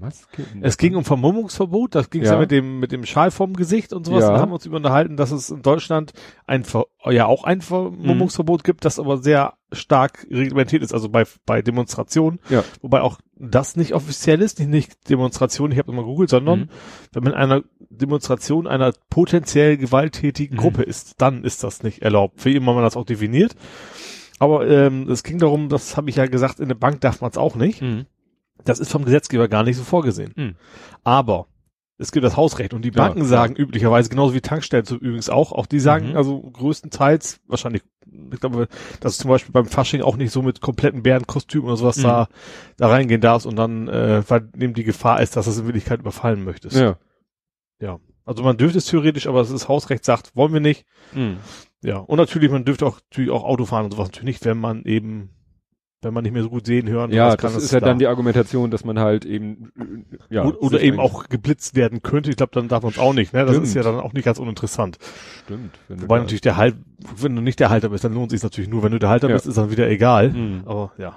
Maske 0.03 0.45
Es 0.61 0.77
ging 0.77 0.95
um 0.97 1.05
Vermummungsverbot, 1.05 1.95
das 1.95 2.11
ging 2.11 2.23
ja. 2.23 2.33
Ja. 2.35 2.39
mit 2.39 2.51
dem, 2.51 2.81
mit 2.81 2.93
dem 2.93 3.05
Schal 3.07 3.31
vorm 3.31 3.55
Gesicht 3.55 3.93
und 3.93 4.05
sowas. 4.05 4.25
Ja. 4.25 4.33
Da 4.33 4.41
haben 4.41 4.51
wir 4.51 4.55
uns 4.57 4.67
über 4.67 4.77
unterhalten, 4.77 5.17
dass 5.17 5.31
es 5.31 5.51
in 5.51 5.63
Deutschland 5.63 6.13
ein, 6.47 6.65
Ver 6.65 6.85
ja 7.09 7.27
auch 7.27 7.45
ein 7.45 7.61
Vermummungsverbot 7.63 8.65
gibt, 8.65 8.85
das 8.85 8.99
aber 8.99 9.19
sehr 9.19 9.55
stark 9.73 10.27
reglementiert 10.31 10.83
ist, 10.83 10.93
also 10.93 11.09
bei, 11.09 11.25
bei 11.47 11.63
Demonstrationen. 11.63 12.41
Ja. 12.51 12.63
Wobei 12.83 13.01
auch 13.01 13.19
das 13.37 13.77
nicht 13.77 13.95
offiziell 13.95 14.43
ist, 14.43 14.59
nicht, 14.59 14.69
nicht 14.69 15.09
Demonstration, 15.11 15.73
ich 15.73 15.79
habe 15.79 15.93
mal 15.93 16.03
gegoogelt, 16.03 16.31
sondern 16.31 16.61
Mhm. 16.61 16.69
wenn 17.13 17.25
man 17.25 17.33
in 17.33 17.39
einer 17.39 17.63
Demonstration 17.91 18.67
einer 18.67 18.93
potenziell 19.11 19.77
gewalttätigen 19.79 20.57
Mhm. 20.57 20.61
Gruppe 20.61 20.83
ist, 20.83 21.21
dann 21.21 21.45
ist 21.45 21.65
das 21.65 21.83
nicht 21.83 22.03
erlaubt. 22.03 22.45
Wie 22.45 22.55
immer 22.55 22.75
man 22.75 22.83
das 22.85 22.97
auch 22.97 23.05
definiert. 23.07 23.55
Aber 24.39 24.67
ähm, 24.69 25.09
es 25.09 25.23
ging 25.23 25.39
darum, 25.39 25.69
das 25.69 25.97
habe 25.97 26.11
ich 26.11 26.17
ja 26.17 26.27
gesagt, 26.27 26.59
in 26.59 26.69
der 26.69 26.75
Bank 26.75 27.01
darf 27.01 27.21
man 27.21 27.31
es 27.31 27.37
auch 27.39 27.55
nicht. 27.55 27.81
Mhm. 27.81 28.07
Das 28.65 28.79
ist 28.79 28.91
vom 28.91 29.05
Gesetzgeber 29.05 29.49
gar 29.49 29.63
nicht 29.65 29.77
so 29.77 29.85
vorgesehen. 29.85 30.33
Mhm. 30.37 30.55
Aber 31.05 31.47
es 31.99 32.11
gibt 32.11 32.25
das 32.25 32.37
Hausrecht 32.37 32.75
und 32.75 32.85
die 32.85 32.89
Ja, 32.91 32.95
Banken 32.97 33.21
klar. 33.21 33.29
sagen 33.29 33.55
üblicherweise, 33.55 34.09
genauso 34.09 34.35
wie 34.35 34.41
Tankstellen 34.41 34.85
so 34.85 34.97
übrigens 34.97 35.29
auch, 35.31 35.53
auch 35.53 35.67
die 35.67 35.79
sagen 35.81 36.11
Mhm. 36.11 36.17
also 36.17 36.41
größtenteils, 36.41 37.41
wahrscheinlich, 37.47 37.83
ich 38.33 38.41
glaube, 38.41 38.67
dass 39.01 39.17
du 39.17 39.23
zum 39.23 39.29
Beispiel 39.31 39.53
beim 39.53 39.67
Fasching 39.67 40.03
auch 40.03 40.17
nicht 40.17 40.33
so 40.33 40.43
mit 40.43 40.61
kompletten 40.61 41.03
Bärenkostüm 41.03 41.65
oder 41.65 41.77
sowas 41.77 41.99
Mhm. 41.99 42.03
da, 42.03 42.29
da 42.77 42.89
reingehen 42.89 43.21
darfst 43.21 43.47
und 43.47 43.57
dann, 43.57 43.87
äh, 43.89 44.23
weil 44.29 44.49
neben 44.57 44.75
die 44.75 44.85
Gefahr 44.85 45.21
ist, 45.23 45.37
dass 45.37 45.45
du 45.45 45.53
es 45.53 45.59
in 45.59 45.67
Wirklichkeit 45.67 46.01
überfallen 46.01 46.43
möchtest. 46.45 46.77
Ja. 46.77 46.97
Also 48.25 48.45
man 48.45 48.57
dürfte 48.57 48.79
es 48.79 48.87
theoretisch, 48.87 49.27
aber 49.27 49.43
das 49.43 49.69
Hausrecht 49.69 50.05
sagt, 50.05 50.37
wollen 50.37 50.53
wir 50.53 50.61
nicht. 50.61 50.85
Mhm. 51.13 51.39
Ja. 51.83 51.97
Und 51.99 52.19
natürlich, 52.19 52.51
man 52.53 52.65
dürfte 52.65 52.87
auch, 52.87 53.01
natürlich 53.11 53.31
auch 53.33 53.43
Auto 53.43 53.65
fahren 53.65 53.87
und 53.87 53.91
sowas 53.91 54.09
natürlich 54.09 54.27
nicht, 54.37 54.45
wenn 54.45 54.59
man 54.59 54.85
eben, 54.85 55.31
wenn 56.03 56.13
man 56.13 56.25
nicht 56.25 56.33
mehr 56.33 56.43
so 56.43 56.51
gut 56.51 56.67
sehen 56.67 56.89
hören 56.89 57.13
Ja, 57.13 57.31
sowas 57.31 57.41
das 57.43 57.55
es 57.57 57.65
ist 57.65 57.73
ja 57.73 57.81
da. 57.81 57.87
dann 57.87 57.99
die 57.99 58.07
Argumentation, 58.09 58.71
dass 58.71 58.85
man 58.85 58.99
halt 58.99 59.25
eben, 59.25 59.73
äh, 60.29 60.35
ja. 60.35 60.45
oder, 60.45 60.81
eben 60.81 60.99
auch 61.01 61.29
geblitzt 61.29 61.75
werden 61.77 62.03
könnte. 62.03 62.31
Ich 62.31 62.37
glaube, 62.37 62.53
dann 62.53 62.69
darf 62.69 62.83
man 62.83 62.93
es 62.93 62.99
auch 62.99 63.15
nicht. 63.15 63.33
Ne? 63.33 63.41
Das 63.43 63.53
Stimmt. 63.53 63.67
ist 63.67 63.75
ja 63.75 63.83
dann 63.83 64.01
auch 64.01 64.13
nicht 64.13 64.25
ganz 64.25 64.39
uninteressant. 64.39 64.99
Stimmt. 65.45 65.79
Wobei 65.89 66.19
natürlich 66.19 66.41
der 66.41 66.57
Halt, 66.57 66.77
wenn 67.17 67.35
du 67.37 67.43
nicht 67.43 67.61
der 67.61 67.71
Halter 67.71 67.89
bist, 67.91 68.05
dann 68.05 68.15
lohnt 68.15 68.31
sich 68.31 68.43
natürlich 68.43 68.69
nur. 68.69 68.83
Wenn 68.83 68.93
du 68.93 68.99
der 68.99 69.09
Halter 69.09 69.29
Ja. 69.29 69.35
bist, 69.35 69.47
ist 69.47 69.57
dann 69.59 69.71
wieder 69.71 69.89
egal. 69.89 70.31
Mhm. 70.31 70.63
Aber 70.67 70.93
ja. 70.99 71.15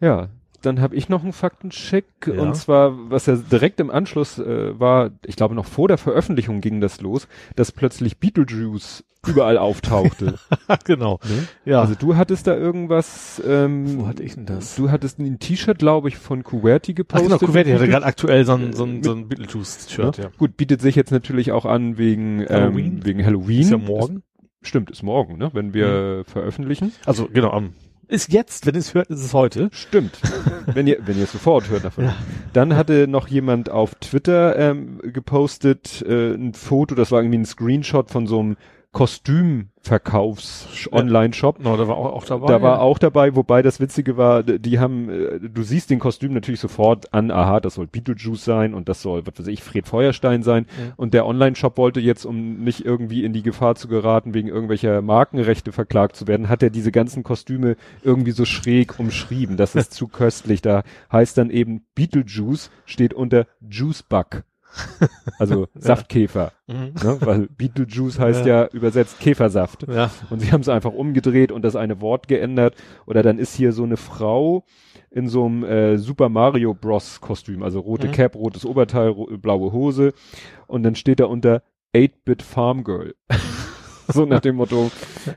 Ja, 0.00 0.28
dann 0.66 0.80
habe 0.80 0.96
ich 0.96 1.08
noch 1.08 1.22
einen 1.22 1.32
Faktencheck 1.32 2.04
Ja. 2.26 2.40
und 2.42 2.54
zwar, 2.56 2.92
was 3.10 3.26
ja 3.26 3.36
direkt 3.36 3.80
im 3.80 3.90
Anschluss 3.90 4.38
äh, 4.38 4.78
war, 4.78 5.10
ich 5.26 5.36
glaube 5.36 5.54
noch 5.54 5.66
vor 5.66 5.88
der 5.88 5.98
Veröffentlichung 5.98 6.60
ging 6.60 6.80
das 6.80 7.00
los, 7.00 7.28
dass 7.56 7.72
plötzlich 7.72 8.18
Beetlejuice 8.18 9.04
überall 9.26 9.56
auftauchte. 9.56 10.34
genau. 10.84 11.18
ne? 11.24 11.48
Ja. 11.64 11.80
Also 11.80 11.94
du 11.94 12.16
hattest 12.16 12.46
da 12.46 12.54
irgendwas, 12.56 13.42
ähm, 13.46 14.00
Wo 14.00 14.06
hatte 14.06 14.22
ich 14.22 14.34
denn 14.34 14.44
das? 14.44 14.76
Du 14.76 14.90
hattest 14.90 15.18
ein 15.18 15.38
T-Shirt, 15.38 15.78
glaube 15.78 16.08
ich, 16.08 16.18
von 16.18 16.42
Kuwerti 16.44 16.92
Ach 16.92 16.96
gepostet. 16.96 17.28
genau, 17.28 17.38
Kuverti 17.38 17.70
hatte 17.70 17.88
gerade 17.88 18.04
aktuell 18.04 18.44
so 18.44 18.52
ein, 18.52 18.72
so 18.74 18.84
Äh, 18.84 18.88
ein, 18.88 19.02
so 19.02 19.12
ein 19.12 19.28
Beetlejuice-Shirt, 19.28 20.18
ja. 20.18 20.30
Gut, 20.36 20.56
bietet 20.58 20.82
sich 20.82 20.94
jetzt 20.94 21.10
natürlich 21.10 21.52
auch 21.52 21.64
an 21.64 21.96
wegen 21.96 22.44
Halloween? 22.46 22.98
Ähm, 22.98 23.04
wegen 23.06 23.24
Halloween. 23.24 23.60
Ist 23.62 23.70
ja 23.70 23.78
morgen. 23.78 24.16
Ist, 24.60 24.68
stimmt, 24.68 24.90
ist 24.90 25.02
morgen, 25.02 25.38
ne? 25.38 25.50
Wenn 25.54 25.72
wir 25.72 26.24
veröffentlichen. 26.26 26.92
Also 27.06 27.26
genau, 27.32 27.50
am 27.50 27.72
ist 28.14 28.32
jetzt, 28.32 28.64
wenn 28.66 28.74
ihr 28.74 28.80
es 28.80 28.94
hört, 28.94 29.08
ist 29.10 29.20
es 29.20 29.34
heute. 29.34 29.68
Stimmt. 29.72 30.18
wenn 30.66 30.86
ihr, 30.86 30.98
wenn 31.04 31.18
ihr 31.18 31.24
es 31.24 31.32
sofort 31.32 31.68
hört 31.68 31.84
davon. 31.84 32.12
Dann 32.52 32.76
hatte 32.76 33.08
noch 33.08 33.28
jemand 33.28 33.68
auf 33.68 33.94
Twitter 33.96 34.56
ähm, 34.56 35.00
gepostet 35.02 36.02
äh, 36.06 36.34
ein 36.34 36.54
Foto, 36.54 36.94
das 36.94 37.10
war 37.10 37.20
irgendwie 37.20 37.38
ein 37.38 37.44
Screenshot 37.44 38.10
von 38.10 38.26
so 38.26 38.40
einem 38.40 38.56
Kostümverkaufs-Online-Shop. 38.94 41.58
Genau, 41.58 41.76
da 41.76 41.86
war 41.88 41.96
auch, 41.96 42.12
auch 42.12 42.24
dabei. 42.24 42.46
Da 42.46 42.62
war 42.62 42.80
auch 42.80 42.98
dabei, 42.98 43.36
wobei 43.36 43.60
das 43.60 43.80
Witzige 43.80 44.16
war, 44.16 44.44
die 44.44 44.78
haben, 44.78 45.10
äh, 45.10 45.40
du 45.40 45.64
siehst 45.64 45.90
den 45.90 45.98
Kostüm 45.98 46.32
natürlich 46.32 46.60
sofort 46.60 47.12
an, 47.12 47.32
aha, 47.32 47.58
das 47.60 47.74
soll 47.74 47.88
Beetlejuice 47.88 48.44
sein 48.44 48.72
und 48.72 48.88
das 48.88 49.02
soll, 49.02 49.26
was 49.26 49.36
weiß 49.38 49.48
ich, 49.48 49.64
Fred 49.64 49.88
Feuerstein 49.88 50.44
sein. 50.44 50.66
Ja. 50.78 50.92
Und 50.96 51.12
der 51.12 51.26
Online-Shop 51.26 51.76
wollte 51.76 51.98
jetzt, 52.00 52.24
um 52.24 52.62
nicht 52.62 52.84
irgendwie 52.84 53.24
in 53.24 53.32
die 53.32 53.42
Gefahr 53.42 53.74
zu 53.74 53.88
geraten, 53.88 54.32
wegen 54.32 54.46
irgendwelcher 54.48 55.02
Markenrechte 55.02 55.72
verklagt 55.72 56.14
zu 56.16 56.28
werden, 56.28 56.48
hat 56.48 56.62
er 56.62 56.70
diese 56.70 56.92
ganzen 56.92 57.24
Kostüme 57.24 57.74
irgendwie 58.04 58.30
so 58.30 58.44
schräg 58.44 59.00
umschrieben. 59.00 59.56
Das 59.56 59.74
ist 59.74 59.92
zu 59.96 60.06
köstlich. 60.06 60.62
Da 60.62 60.84
heißt 61.10 61.36
dann 61.36 61.50
eben 61.50 61.84
Beetlejuice 61.96 62.70
steht 62.86 63.12
unter 63.12 63.48
Juicebug. 63.60 64.44
Also 65.38 65.66
Saftkäfer, 65.74 66.52
Mhm. 66.66 66.94
ne? 67.02 67.16
weil 67.20 67.48
Beetlejuice 67.48 68.18
heißt 68.18 68.46
ja. 68.46 68.66
übersetzt 68.72 69.20
Käfersaft. 69.20 69.86
Ja. 69.88 70.10
Und 70.30 70.40
sie 70.40 70.52
haben 70.52 70.60
es 70.60 70.68
einfach 70.68 70.92
umgedreht 70.92 71.52
und 71.52 71.62
das 71.62 71.76
eine 71.76 72.00
Wort 72.00 72.28
geändert. 72.28 72.74
Oder 73.06 73.22
dann 73.22 73.38
ist 73.38 73.54
hier 73.54 73.72
so 73.72 73.84
eine 73.84 73.96
Frau 73.96 74.64
in 75.10 75.28
so 75.28 75.44
einem 75.46 75.64
äh, 75.64 75.98
Super 75.98 76.28
Mario 76.28 76.74
Bros. 76.74 77.20
Kostüm, 77.20 77.62
also 77.62 77.80
rote 77.80 78.08
Mhm. 78.08 78.12
Cap, 78.12 78.34
rotes 78.36 78.64
Oberteil, 78.64 79.08
ro 79.08 79.26
blaue 79.36 79.72
Hose. 79.72 80.12
Und 80.66 80.82
dann 80.82 80.94
steht 80.94 81.20
da 81.20 81.26
unter 81.26 81.62
8-Bit 81.94 82.42
Farm 82.42 82.82
Girl. 82.84 83.14
so 84.08 84.24
nach 84.26 84.40
dem 84.40 84.56
Motto, 84.56 84.90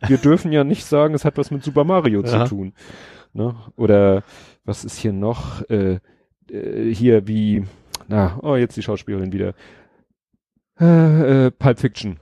wir 0.07 0.17
dürfen 0.17 0.51
ja 0.51 0.63
nicht 0.63 0.85
sagen, 0.85 1.13
es 1.13 1.25
hat 1.25 1.37
was 1.37 1.51
mit 1.51 1.63
Super 1.63 1.83
Mario 1.83 2.23
Ja. 2.23 2.45
zu 2.45 2.49
tun. 2.55 2.73
Ne? 3.33 3.55
Oder 3.75 4.23
was 4.65 4.83
ist 4.85 4.97
hier 4.97 5.13
noch? 5.13 5.61
Äh, 5.69 5.99
äh, 6.51 6.93
hier 6.93 7.27
wie, 7.27 7.65
na, 8.07 8.39
oh, 8.41 8.55
jetzt 8.55 8.75
die 8.77 8.81
Schauspielerin 8.83 9.31
wieder. 9.31 9.53
Äh, 10.79 11.47
äh, 11.47 11.51
Pulp 11.51 11.79
Fiction. 11.79 12.19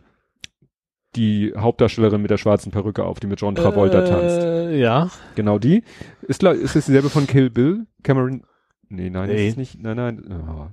Die 1.15 1.53
Hauptdarstellerin 1.55 2.21
mit 2.21 2.31
der 2.31 2.37
schwarzen 2.37 2.71
Perücke 2.71 3.03
auf, 3.05 3.19
die 3.19 3.27
mit 3.27 3.39
John 3.39 3.55
Travolta 3.55 4.01
tanzt. 4.01 4.37
äh, 4.39 4.77
Ja. 4.77 5.09
Genau 5.35 5.59
die. 5.59 5.83
Ist, 6.23 6.39
glaub- 6.41 6.55
ist 6.55 6.75
es 6.75 6.85
dieselbe 6.85 7.09
von 7.09 7.25
Kill 7.27 7.49
Bill? 7.49 7.85
Cameron? 8.03 8.43
Nee, 8.89 9.09
nein, 9.09 9.29
Nee. 9.29 9.45
ist 9.47 9.51
es 9.53 9.57
nicht. 9.57 9.81
Nein, 9.81 9.95
nein. 9.95 10.43
Oh. 10.49 10.67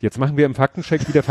Jetzt 0.00 0.18
machen 0.18 0.36
wir 0.36 0.46
im 0.46 0.54
Faktencheck 0.54 1.06
wieder 1.08 1.22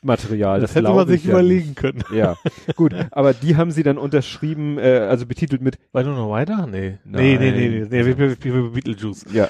Faktencheck-Material. 0.00 0.60
Das, 0.60 0.70
Das, 0.70 0.82
hätte 0.82 0.94
man 0.94 1.06
sich 1.06 1.20
ich 1.20 1.24
ja 1.24 1.30
überlegen 1.30 1.74
können. 1.74 2.02
Ja, 2.14 2.36
gut. 2.76 2.94
Aber 3.10 3.34
die 3.34 3.56
haben 3.56 3.70
sie 3.70 3.82
dann 3.82 3.98
unterschrieben, 3.98 4.78
äh, 4.78 4.98
also 5.08 5.26
betitelt 5.26 5.62
mit 5.62 5.78
War 5.92 6.02
du 6.04 6.10
noch 6.10 6.30
weiter? 6.30 6.66
Nee. 6.66 6.98
Nein. 7.04 7.22
Nee, 7.22 7.38
nee, 7.38 7.50
nee, 7.50 7.68
nee, 7.68 7.86
nee, 7.90 8.06
wie, 8.06 8.18
wie, 8.18 8.44
wie, 8.44 8.54
wie 8.54 8.80
Beetlejuice. 8.80 9.26
Ja. 9.32 9.48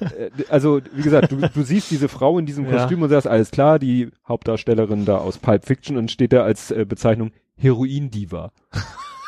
Äh, 0.00 0.30
also, 0.48 0.80
wie 0.94 1.02
gesagt, 1.02 1.32
du, 1.32 1.36
du 1.36 1.62
siehst 1.62 1.90
diese 1.90 2.08
Frau 2.08 2.38
in 2.38 2.46
diesem 2.46 2.64
Ja. 2.66 2.72
Kostüm 2.72 3.02
und 3.02 3.08
sagst, 3.10 3.26
alles 3.26 3.50
klar, 3.50 3.78
die 3.78 4.10
Hauptdarstellerin 4.26 5.04
da 5.04 5.18
aus 5.18 5.38
Pulp 5.38 5.64
Fiction 5.64 5.96
und 5.96 6.10
steht 6.10 6.32
da 6.32 6.42
als 6.42 6.70
äh, 6.70 6.84
Bezeichnung 6.84 7.32
Heroin-Diva. 7.56 8.52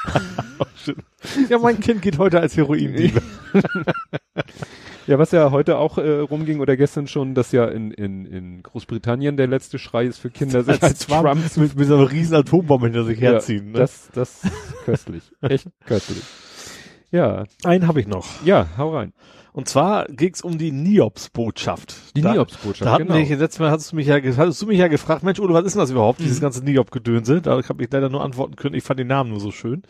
Ja, 1.48 1.58
mein 1.58 1.78
Kind 1.78 2.02
geht 2.02 2.18
heute 2.18 2.40
als 2.40 2.56
Heroin. 2.56 3.12
Ja, 5.08 5.18
was 5.18 5.32
ja 5.32 5.50
heute 5.50 5.78
auch 5.78 5.98
äh, 5.98 6.20
rumging 6.20 6.60
oder 6.60 6.76
gestern 6.76 7.08
schon, 7.08 7.34
dass 7.34 7.50
ja 7.50 7.66
in, 7.66 7.90
in, 7.90 8.24
in 8.24 8.62
Großbritannien 8.62 9.36
der 9.36 9.48
letzte 9.48 9.80
Schrei 9.80 10.04
ist 10.04 10.18
für 10.18 10.30
Kinder, 10.30 10.62
sich 10.62 10.80
als 10.80 11.06
Trump 11.06 11.50
zu 11.50 11.60
mit, 11.60 11.74
mit 11.74 11.88
so 11.88 11.96
einer 11.96 12.08
riesen 12.10 12.36
Atombombe 12.36 12.86
hinter 12.86 13.04
sich 13.04 13.18
ja, 13.18 13.32
herziehen. 13.32 13.72
Ne? 13.72 13.80
Das, 13.80 14.10
das 14.12 14.42
köstlich. 14.84 15.24
Echt 15.40 15.66
köstlich. 15.86 16.22
Ja, 17.10 17.44
Einen 17.64 17.88
habe 17.88 18.00
ich 18.00 18.06
noch. 18.06 18.26
ja, 18.44 18.68
hau 18.78 18.94
rein. 18.94 19.12
Und 19.52 19.68
zwar 19.68 20.06
geht's 20.06 20.40
um 20.40 20.56
die 20.56 20.72
Niops-Botschaft. 20.72 22.16
Die 22.16 22.22
Niops-Botschaft, 22.22 22.86
Da 22.86 22.92
hatten 22.92 23.06
genau. 23.08 23.28
wir, 23.28 23.36
letztes 23.36 23.60
Mal 23.60 23.70
hattest 23.70 23.92
du 23.92 23.96
mich 23.96 24.06
ja, 24.06 24.16
hattest 24.16 24.62
du 24.62 24.66
mich 24.66 24.78
ja 24.78 24.88
gefragt, 24.88 25.22
Mensch, 25.22 25.38
Udo, 25.38 25.52
was 25.52 25.64
ist 25.66 25.74
denn 25.74 25.80
das 25.80 25.90
überhaupt, 25.90 26.20
dieses 26.20 26.38
Mhm. 26.38 26.42
ganze 26.42 26.64
Niop-Gedönse? 26.64 27.42
Da 27.42 27.62
habe 27.62 27.82
ich 27.84 27.92
leider 27.92 28.08
nur 28.08 28.24
antworten 28.24 28.56
können, 28.56 28.74
ich 28.74 28.82
fand 28.82 28.98
den 28.98 29.08
Namen 29.08 29.30
nur 29.30 29.40
so 29.40 29.50
schön. 29.50 29.82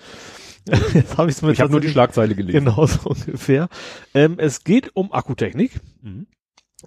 Jetzt 0.95 1.16
habe 1.16 1.31
ich 1.31 1.37
es 1.37 1.42
mir 1.42 1.52
Ich 1.52 1.61
habe 1.61 1.71
nur 1.71 1.81
die 1.81 1.88
Schlagzeile 1.90 2.35
gelesen. 2.35 2.64
Genau 2.64 2.87
so 2.87 3.11
ungefähr. 3.11 3.69
Ähm, 4.14 4.35
es 4.38 4.64
geht 4.64 4.90
um 4.95 5.12
Akkutechnik. 5.12 5.81
Mhm. 6.02 6.26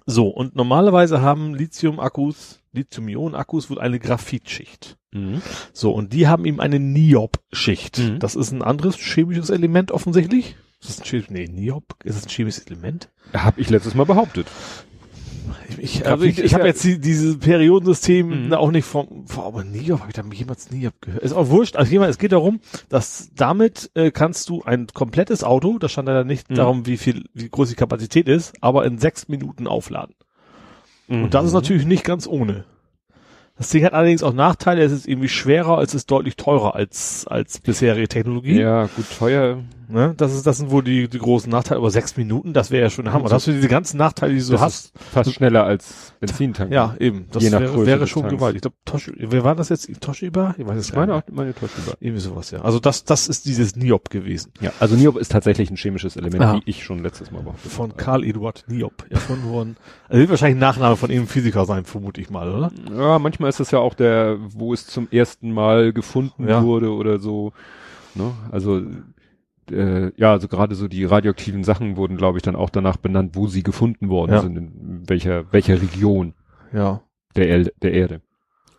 So, 0.04 0.28
und 0.28 0.54
normalerweise 0.54 1.22
haben 1.22 1.54
Lithium-Akkus, 1.54 2.60
Lithium-Ionen-Akkus 2.72 3.70
wohl 3.70 3.78
eine 3.80 3.98
Graphitschicht. 3.98 4.98
Mhm. 5.12 5.40
So, 5.72 5.92
und 5.92 6.12
die 6.12 6.28
haben 6.28 6.44
eben 6.44 6.60
eine 6.60 6.78
Niob-Schicht. 6.78 7.98
Mhm. 7.98 8.18
Das 8.18 8.36
ist 8.36 8.50
ein 8.52 8.60
anderes 8.62 8.96
chemisches 8.96 9.48
Element 9.48 9.92
offensichtlich. 9.92 10.56
Ist 10.80 10.90
das 10.90 10.98
ein 11.00 11.04
chemisches, 11.04 11.30
nee, 11.30 11.46
Niob, 11.48 11.84
ist 12.04 12.16
das 12.16 12.26
ein 12.26 12.28
chemisches 12.30 12.66
Element? 12.66 13.08
Hab 13.32 13.58
ich 13.58 13.70
letztes 13.70 13.94
Mal 13.94 14.04
behauptet. 14.04 14.46
Ich, 15.68 15.78
ich, 16.00 16.06
also 16.06 16.24
ich, 16.24 16.38
ich 16.38 16.54
habe 16.54 16.66
jetzt 16.66 16.82
die, 16.84 17.00
dieses 17.00 17.38
Periodensystem 17.38 18.46
Mhm. 18.46 18.52
auch 18.54 18.70
nicht 18.70 18.84
vom, 18.84 19.26
vom 19.26 19.44
aber 19.44 19.64
Niob, 19.64 20.00
habe 20.00 20.10
ich 20.10 20.14
da 20.14 20.22
jemals 20.32 20.70
Niob 20.70 20.94
gehört. 21.00 21.22
Ist 21.22 21.32
auch 21.32 21.48
wurscht. 21.48 21.76
Also 21.76 21.90
jemand, 21.92 22.10
es 22.10 22.18
geht 22.18 22.32
darum, 22.32 22.60
dass 22.88 23.30
damit 23.34 23.90
äh, 23.94 24.10
kannst 24.10 24.48
du 24.48 24.62
ein 24.62 24.86
komplettes 24.92 25.44
Auto, 25.44 25.78
da 25.78 25.88
stand 25.88 26.08
leider 26.08 26.24
nicht 26.24 26.50
Mhm. 26.50 26.54
darum, 26.54 26.86
wie 26.86 26.96
viel, 26.96 27.24
wie 27.34 27.48
groß 27.48 27.68
die 27.70 27.74
Kapazität 27.74 28.28
ist, 28.28 28.54
aber 28.60 28.84
in 28.86 28.98
sechs 28.98 29.28
Minuten 29.28 29.66
aufladen. 29.66 30.14
Und 31.08 31.34
das 31.34 31.44
ist 31.44 31.52
Mhm. 31.52 31.56
natürlich 31.58 31.86
nicht 31.86 32.04
ganz 32.04 32.26
ohne. 32.26 32.64
Das 33.56 33.70
Ding 33.70 33.84
hat 33.84 33.94
allerdings 33.94 34.22
auch 34.22 34.34
Nachteile. 34.34 34.82
Es 34.82 34.92
ist 34.92 35.08
irgendwie 35.08 35.28
schwerer, 35.30 35.80
es 35.80 35.94
ist 35.94 36.10
deutlich 36.10 36.36
teurer 36.36 36.74
als, 36.74 37.26
als 37.26 37.58
bisherige 37.60 38.06
Technologie. 38.08 38.60
Ja, 38.60 38.86
gut, 38.94 39.06
teuer. 39.18 39.62
Ne? 39.88 40.14
Das 40.16 40.34
ist, 40.34 40.46
das 40.46 40.56
sind 40.56 40.70
wohl 40.70 40.82
die, 40.82 41.08
die 41.08 41.18
großen 41.18 41.50
Nachteile. 41.50 41.78
Aber 41.78 41.90
sechs 41.90 42.16
Minuten, 42.16 42.52
das 42.52 42.70
wäre 42.70 42.82
ja 42.84 42.90
schon 42.90 43.12
Hammer. 43.12 43.24
So. 43.24 43.30
Das 43.30 43.32
hast 43.34 43.46
du 43.46 43.52
diese 43.52 43.68
ganzen 43.68 43.98
Nachteile, 43.98 44.34
die 44.34 44.40
du 44.40 44.52
Das 44.52 44.60
hast. 44.60 44.92
fast 45.12 45.32
schneller 45.32 45.64
als 45.64 46.12
Benzintank. 46.20 46.72
Ja, 46.72 46.94
eben. 46.98 47.26
Das 47.32 47.42
Je 47.42 47.50
nach 47.50 47.60
wäre, 47.60 47.86
wäre 47.86 48.06
schon 48.06 48.28
gewaltig. 48.28 48.56
Ich 48.56 48.62
glaube, 48.62 48.76
Toshiba, 48.84 49.16
wer 49.30 49.44
war 49.44 49.54
das 49.54 49.68
jetzt? 49.68 49.88
Toshiba? 50.00 50.54
Ich 50.58 50.66
weiß 50.66 50.76
es 50.78 50.86
Ich 50.88 50.92
gar 50.92 51.06
meine 51.06 51.16
nicht. 51.16 51.32
meine 51.32 51.54
Toshiba. 51.54 51.92
Irgendwie 52.00 52.20
sowas, 52.20 52.50
ja. 52.50 52.62
Also 52.62 52.78
das, 52.80 53.04
das 53.04 53.28
ist 53.28 53.46
dieses 53.46 53.76
Niob 53.76 54.10
gewesen. 54.10 54.52
Ja, 54.60 54.72
also 54.80 54.96
Niob 54.96 55.16
ist 55.16 55.30
tatsächlich 55.30 55.70
ein 55.70 55.76
chemisches 55.76 56.16
Element, 56.16 56.42
Ah. 56.42 56.54
wie 56.54 56.62
ich 56.70 56.82
schon 56.84 57.02
letztes 57.02 57.30
Mal 57.30 57.42
behauptet 57.42 57.70
Von 57.70 57.90
habe. 57.90 58.02
Karl 58.02 58.24
Eduard 58.24 58.64
Niob. 58.68 59.04
Erfunden 59.10 59.48
worden. 59.50 59.76
Also 60.08 60.20
wird 60.20 60.30
wahrscheinlich 60.30 60.56
ein 60.56 60.60
Nachname 60.60 60.96
von 60.96 61.10
irgendeinem 61.10 61.28
Physiker 61.32 61.64
sein, 61.64 61.84
vermute 61.84 62.20
ich 62.20 62.30
mal, 62.30 62.52
oder? 62.52 62.70
Ja, 62.96 63.18
manchmal 63.18 63.48
ist 63.50 63.60
es 63.60 63.70
ja 63.70 63.78
auch 63.78 63.94
der, 63.94 64.38
wo 64.48 64.72
es 64.72 64.86
zum 64.86 65.08
ersten 65.10 65.52
Mal 65.52 65.92
gefunden 65.92 66.48
Ja. 66.48 66.62
wurde 66.64 66.90
oder 66.92 67.18
so. 67.18 67.52
Ne? 68.14 68.32
Also 68.50 68.82
äh, 69.70 70.12
ja, 70.16 70.32
also 70.32 70.48
gerade 70.48 70.74
so 70.74 70.88
die 70.88 71.04
radioaktiven 71.04 71.64
Sachen 71.64 71.96
wurden, 71.96 72.16
glaube 72.16 72.38
ich, 72.38 72.42
dann 72.42 72.56
auch 72.56 72.70
danach 72.70 72.96
benannt, 72.96 73.34
wo 73.34 73.46
sie 73.46 73.62
gefunden 73.62 74.08
worden 74.08 74.32
Ja. 74.32 74.40
sind, 74.42 74.56
in 74.56 75.02
welcher 75.08 75.52
welcher 75.52 75.80
Region 75.80 76.34
Ja. 76.72 77.02
der, 77.34 77.48
El 77.50 77.72
der 77.82 77.92
Erde. 77.92 78.20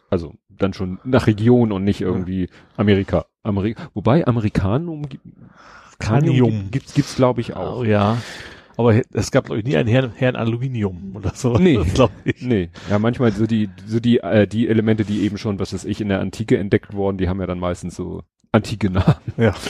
Also 0.10 0.34
dann 0.50 0.74
schon 0.74 1.00
nach 1.04 1.28
Region 1.28 1.72
und 1.72 1.84
nicht 1.84 2.02
irgendwie 2.02 2.50
Amerika. 2.78 3.26
Ameri 3.44 3.76
Wobei 3.94 4.26
Amerikanum 4.26 5.08
gibt 5.08 5.26
Kanium. 6.00 6.70
gibt's 6.72 6.94
gibt's 6.94 7.16
glaube 7.16 7.42
ich 7.42 7.56
auch. 7.56 7.80
Oh, 7.80 7.84
ja. 7.84 8.18
Aber 8.78 8.94
es 9.12 9.32
gab, 9.32 9.46
glaube 9.46 9.60
ich, 9.60 9.66
nie 9.66 9.76
einen 9.76 9.90
Herrn, 9.90 10.12
Herrn 10.16 10.36
Aluminium 10.36 11.16
oder 11.16 11.32
so. 11.34 11.58
Nee. 11.58 11.78
glaube 11.96 12.14
ich. 12.26 12.42
Nee, 12.44 12.70
ja, 12.90 13.00
manchmal 13.00 13.32
so 13.32 13.48
die, 13.48 13.70
so 13.88 14.00
die, 14.00 14.20
äh, 14.20 14.46
die 14.48 14.68
Elemente, 14.68 15.04
die 15.04 15.22
eben 15.22 15.40
schon, 15.40 15.60
was 15.60 15.74
weiß 15.74 15.86
ich, 15.86 16.00
in 16.00 16.10
der 16.10 16.20
Antike 16.20 16.58
entdeckt 16.60 16.94
wurden, 16.94 17.18
die 17.18 17.28
haben 17.28 17.40
ja 17.40 17.48
dann 17.48 17.60
meistens 17.60 17.96
so 17.96 18.22
antike 18.52 18.92
Namen. 18.92 19.16
Ja. 19.38 19.56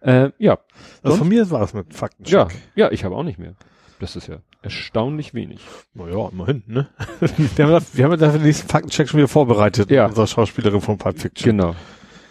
Äh, 0.00 0.30
ja, 0.38 0.58
Also 1.02 1.18
von 1.18 1.28
mir 1.28 1.50
war 1.50 1.62
es 1.62 1.74
mit 1.74 1.92
Faktencheck. 1.94 2.32
ja, 2.32 2.48
ja, 2.74 2.90
ich 2.90 3.04
habe 3.04 3.14
auch 3.16 3.22
nicht 3.22 3.38
mehr. 3.38 3.54
Das 3.98 4.16
ist 4.16 4.28
ja 4.28 4.36
erstaunlich 4.62 5.34
wenig. 5.34 5.60
Naja, 5.94 6.28
immerhin, 6.32 6.62
ne? 6.66 6.88
wir, 7.20 7.64
haben, 7.66 7.72
dafür- 7.72 7.96
wir 7.98 8.04
haben 8.04 8.10
ja 8.12 8.16
dafür 8.16 8.38
den 8.38 8.46
nächsten 8.46 8.68
Faktencheck 8.68 9.08
schon 9.08 9.18
wieder 9.18 9.28
vorbereitet. 9.28 9.90
Ja. 9.90 10.02
Mit 10.04 10.10
unserer 10.12 10.26
Schauspielerin 10.26 10.80
von 10.80 10.96
Pulp 10.96 11.18
Fiction. 11.18 11.50
Genau. 11.58 11.74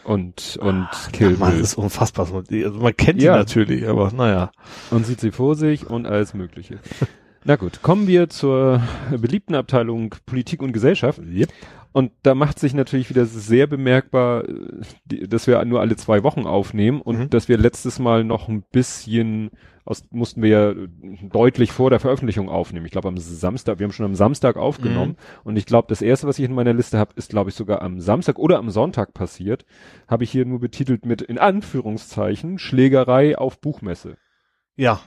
Und, 0.03 0.57
und 0.61 0.87
Kill 1.13 1.37
Mann, 1.37 1.51
Bill. 1.51 1.59
das 1.61 1.73
ist 1.73 1.77
unfassbar. 1.77 2.25
Also 2.25 2.79
man 2.79 2.97
kennt 2.97 3.21
die 3.21 3.25
Ja. 3.25 3.37
natürlich, 3.37 3.87
aber 3.87 4.11
naja. 4.11 4.51
Und 4.89 5.05
sieht 5.05 5.19
sie 5.19 5.29
vor 5.31 5.55
sich 5.55 5.87
und 5.87 6.07
alles 6.07 6.33
Mögliche. 6.33 6.79
Na 7.43 7.55
gut, 7.55 7.83
kommen 7.83 8.07
wir 8.07 8.29
zur 8.29 8.81
beliebten 9.11 9.53
Abteilung 9.55 10.15
Politik 10.25 10.61
und 10.63 10.73
Gesellschaft. 10.73 11.19
Yep. 11.19 11.49
Und 11.91 12.11
da 12.21 12.35
macht 12.35 12.59
sich 12.59 12.73
natürlich 12.73 13.09
wieder 13.09 13.25
sehr 13.25 13.65
bemerkbar, 13.65 14.43
äh, 14.47 15.27
dass 15.27 15.47
wir 15.47 15.63
nur 15.65 15.81
alle 15.81 15.95
zwei 15.95 16.23
Wochen 16.23 16.45
aufnehmen 16.45 17.01
und 17.01 17.17
Mhm. 17.17 17.29
dass 17.29 17.49
wir 17.49 17.57
letztes 17.57 17.97
Mal 17.99 18.23
noch 18.23 18.47
ein 18.47 18.63
bisschen 18.71 19.49
aus, 19.85 20.03
mussten 20.11 20.43
wir 20.43 20.49
ja 20.49 20.73
deutlich 21.31 21.71
vor 21.71 21.89
der 21.89 21.99
Veröffentlichung 21.99 22.47
aufnehmen. 22.47 22.85
Ich 22.85 22.91
glaube 22.91 23.07
am 23.07 23.17
Samstag, 23.17 23.79
wir 23.79 23.85
haben 23.85 23.91
schon 23.91 24.05
am 24.05 24.13
Samstag 24.13 24.55
aufgenommen 24.55 25.15
und 25.43 25.57
ich 25.57 25.65
glaube, 25.65 25.87
das 25.87 26.03
erste, 26.03 26.27
was 26.27 26.37
ich 26.37 26.45
in 26.45 26.53
meiner 26.53 26.73
Liste 26.73 26.99
habe, 26.99 27.13
ist 27.15 27.31
glaube 27.31 27.49
ich 27.49 27.55
sogar 27.55 27.81
am 27.81 27.99
Samstag 27.99 28.37
oder 28.37 28.59
am 28.59 28.69
Sonntag 28.69 29.15
passiert. 29.15 29.65
Habe 30.07 30.23
ich 30.25 30.31
hier 30.31 30.45
nur 30.45 30.59
betitelt 30.59 31.07
mit 31.07 31.23
in 31.23 31.39
Anführungszeichen 31.39 32.59
Schlägerei 32.59 33.35
auf 33.35 33.59
Buchmesse. 33.61 34.17
Ja. 34.75 35.01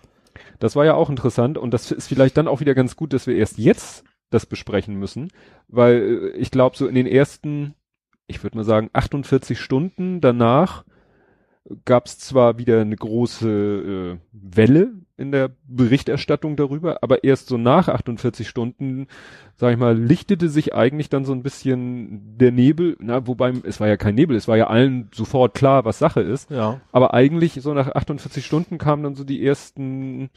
Das 0.59 0.75
war 0.75 0.85
ja 0.85 0.95
auch 0.95 1.11
interessant 1.11 1.59
und 1.59 1.73
das 1.73 1.93
ist 1.93 2.09
vielleicht 2.09 2.37
dann 2.37 2.49
auch 2.49 2.59
wieder 2.61 2.75
ganz 2.75 2.97
gut, 2.97 3.13
dass 3.13 3.27
wir 3.29 3.37
erst 3.37 3.59
jetzt 3.59 4.05
das 4.33 4.47
besprechen 4.47 4.97
müssen, 4.97 5.29
weil 5.69 6.33
äh, 6.35 6.37
ich 6.37 6.51
glaube, 6.51 6.77
so 6.77 6.87
in 6.87 6.95
den 6.95 7.07
ersten, 7.07 7.75
ich 8.27 8.43
würde 8.43 8.57
mal 8.57 8.65
sagen, 8.65 8.91
48 8.93 9.59
Stunden 9.59 10.21
danach 10.21 10.85
gab 11.85 12.07
es 12.07 12.19
zwar 12.19 12.59
wieder 12.59 12.81
eine 12.81 12.97
große 12.97 13.49
äh, 13.49 14.19
Welle 14.33 14.93
in 15.19 15.31
der 15.31 15.51
Berichterstattung 15.69 16.57
darüber, 16.57 16.99
aber 17.03 17.23
erst 17.23 17.49
so 17.49 17.59
nach 17.59 17.89
48 17.89 18.49
Stunden, 18.49 19.07
sag 19.57 19.73
ich 19.73 19.79
mal, 19.79 19.97
lichtete 19.97 20.49
sich 20.49 20.75
eigentlich 20.75 21.11
dann 21.11 21.25
so 21.25 21.33
ein 21.33 21.43
bisschen 21.43 22.39
der 22.39 22.51
Nebel, 22.51 22.97
na, 22.99 23.27
wobei 23.27 23.53
es 23.65 23.79
war 23.79 23.89
ja 23.89 23.97
kein 23.97 24.15
Nebel, 24.15 24.37
es 24.37 24.49
war 24.49 24.57
ja 24.57 24.69
allen 24.69 25.11
sofort 25.13 25.55
klar, 25.55 25.85
was 25.85 25.99
Sache 25.99 26.23
ist. 26.23 26.51
Ja. 26.51 26.81
Aber 26.93 27.13
eigentlich 27.13 27.53
so 27.61 27.75
nach 27.75 27.95
48 27.95 28.45
Stunden 28.45 28.79
kamen 28.79 29.03
dann 29.03 29.15
so 29.15 29.23
die 29.25 29.45
ersten, 29.45 30.31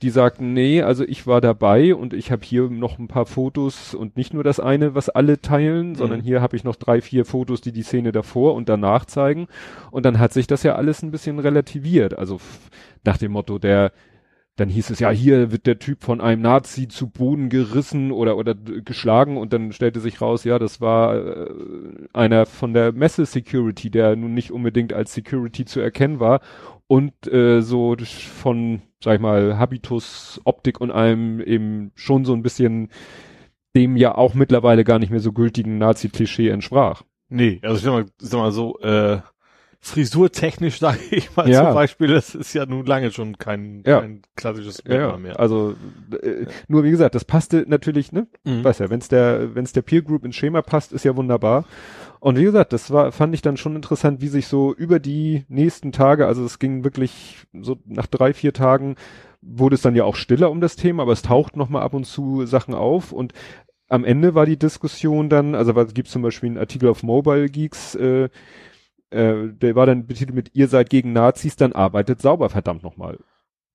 die 0.00 0.10
sagten, 0.10 0.54
nee, 0.54 0.82
also 0.82 1.04
ich 1.04 1.26
war 1.26 1.40
dabei 1.40 1.94
und 1.94 2.14
ich 2.14 2.32
habe 2.32 2.44
hier 2.44 2.70
noch 2.70 2.98
ein 2.98 3.08
paar 3.08 3.26
Fotos 3.26 3.94
und 3.94 4.16
nicht 4.16 4.32
nur 4.32 4.44
das 4.44 4.60
eine, 4.60 4.94
was 4.94 5.10
alle 5.10 5.40
teilen, 5.42 5.94
sondern 5.94 6.20
Mhm. 6.20 6.24
hier 6.24 6.40
habe 6.40 6.56
ich 6.56 6.64
noch 6.64 6.76
drei, 6.76 7.00
vier 7.02 7.24
Fotos, 7.26 7.60
die 7.60 7.72
die 7.72 7.82
Szene 7.82 8.12
davor 8.12 8.54
und 8.54 8.68
danach 8.68 9.04
zeigen. 9.04 9.46
Und 9.90 10.06
dann 10.06 10.18
hat 10.18 10.32
sich 10.32 10.46
das 10.46 10.62
ja 10.62 10.74
alles 10.74 11.02
ein 11.02 11.10
bisschen 11.10 11.38
relativiert. 11.38 12.18
Also 12.18 12.40
nach 13.04 13.18
dem 13.18 13.32
Motto, 13.32 13.58
der 13.58 13.92
dann 14.56 14.68
hieß 14.68 14.90
es 14.90 14.98
ja, 14.98 15.10
hier 15.10 15.50
wird 15.50 15.66
der 15.66 15.78
Typ 15.78 16.02
von 16.02 16.20
einem 16.20 16.42
Nazi 16.42 16.86
zu 16.86 17.08
Boden 17.08 17.48
gerissen 17.48 18.12
oder 18.12 18.36
oder 18.36 18.54
geschlagen 18.54 19.38
und 19.38 19.52
dann 19.52 19.72
stellte 19.72 20.00
sich 20.00 20.20
raus, 20.20 20.44
ja, 20.44 20.58
das 20.58 20.80
war 20.80 21.16
äh, 21.16 21.50
einer 22.12 22.44
von 22.44 22.74
der 22.74 22.92
Messe 22.92 23.24
Security, 23.24 23.90
der 23.90 24.14
nun 24.14 24.34
nicht 24.34 24.50
unbedingt 24.50 24.92
als 24.92 25.14
Security 25.14 25.64
zu 25.64 25.80
erkennen 25.80 26.20
war 26.20 26.40
und 26.86 27.26
äh, 27.32 27.62
so 27.62 27.96
von, 27.98 28.82
sag 29.02 29.14
ich 29.14 29.20
mal, 29.20 29.58
Habitus, 29.58 30.40
Optik 30.44 30.80
und 30.80 30.90
allem 30.90 31.40
eben 31.40 31.92
schon 31.94 32.26
so 32.26 32.34
ein 32.34 32.42
bisschen 32.42 32.90
dem 33.74 33.96
ja 33.96 34.14
auch 34.14 34.34
mittlerweile 34.34 34.84
gar 34.84 34.98
nicht 34.98 35.10
mehr 35.10 35.20
so 35.20 35.32
gültigen 35.32 35.78
Nazi-Klischee 35.78 36.50
entsprach. 36.50 37.02
Nee, 37.30 37.60
also 37.62 37.76
ich 37.76 37.82
sag 37.82 37.92
mal, 37.92 38.04
sag 38.18 38.38
mal 38.38 38.52
so, 38.52 38.78
äh, 38.80 39.20
frisurtechnisch 39.84 40.78
sage 40.80 40.98
ich 41.10 41.34
mal 41.36 41.48
Ja. 41.50 41.64
zum 41.66 41.74
Beispiel, 41.74 42.06
das 42.06 42.34
ist 42.34 42.54
ja 42.54 42.64
nun 42.66 42.86
lange 42.86 43.10
schon 43.10 43.36
kein, 43.36 43.82
Ja. 43.84 44.00
kein 44.00 44.22
klassisches 44.36 44.82
Ja, 44.86 44.96
Merkmal 44.96 45.18
mehr. 45.18 45.40
also 45.40 45.74
äh, 46.22 46.46
nur 46.68 46.84
wie 46.84 46.90
gesagt, 46.90 47.14
das 47.16 47.24
passte 47.24 47.64
natürlich, 47.66 48.12
ne? 48.12 48.28
Mhm. 48.44 48.62
Weiß 48.64 48.78
ja, 48.78 48.88
wenn's 48.90 49.08
der, 49.08 49.54
wenn's 49.54 49.72
der 49.72 49.82
Peer 49.82 50.02
Group 50.02 50.24
ins 50.24 50.36
Schema 50.36 50.62
passt, 50.62 50.92
ist 50.92 51.04
ja 51.04 51.16
wunderbar. 51.16 51.64
Und 52.20 52.38
wie 52.38 52.44
gesagt, 52.44 52.72
das 52.72 52.92
war, 52.92 53.10
fand 53.10 53.34
ich 53.34 53.42
dann 53.42 53.56
schon 53.56 53.74
interessant, 53.74 54.20
wie 54.22 54.28
sich 54.28 54.46
so 54.46 54.72
über 54.72 55.00
die 55.00 55.44
nächsten 55.48 55.90
Tage, 55.90 56.26
also 56.28 56.44
es 56.44 56.60
ging 56.60 56.84
wirklich 56.84 57.44
so 57.60 57.78
nach 57.84 58.06
drei, 58.06 58.32
vier 58.32 58.52
Tagen 58.52 58.94
wurde 59.40 59.74
es 59.74 59.82
dann 59.82 59.96
ja 59.96 60.04
auch 60.04 60.14
stiller 60.14 60.52
um 60.52 60.60
das 60.60 60.76
Thema, 60.76 61.02
aber 61.02 61.12
es 61.12 61.22
taucht 61.22 61.56
noch 61.56 61.68
mal 61.68 61.82
ab 61.82 61.94
und 61.94 62.04
zu 62.06 62.46
Sachen 62.46 62.74
auf 62.74 63.10
und 63.10 63.32
am 63.88 64.04
Ende 64.04 64.34
war 64.36 64.46
die 64.46 64.56
Diskussion 64.56 65.28
dann, 65.28 65.56
also 65.56 65.72
es 65.72 65.92
gibt 65.92 66.08
zum 66.08 66.22
Beispiel 66.22 66.48
einen 66.50 66.58
Artikel 66.58 66.88
auf 66.88 67.02
Mobile 67.02 67.48
Geeks, 67.50 67.96
äh, 67.96 68.28
äh, 69.12 69.52
der 69.52 69.74
war 69.74 69.86
dann 69.86 70.06
betitelt 70.06 70.34
mit 70.34 70.50
ihr 70.54 70.68
seid 70.68 70.90
gegen 70.90 71.12
Nazis, 71.12 71.56
dann 71.56 71.72
arbeitet 71.72 72.20
sauber, 72.22 72.48
verdammt 72.50 72.82
nochmal 72.82 73.18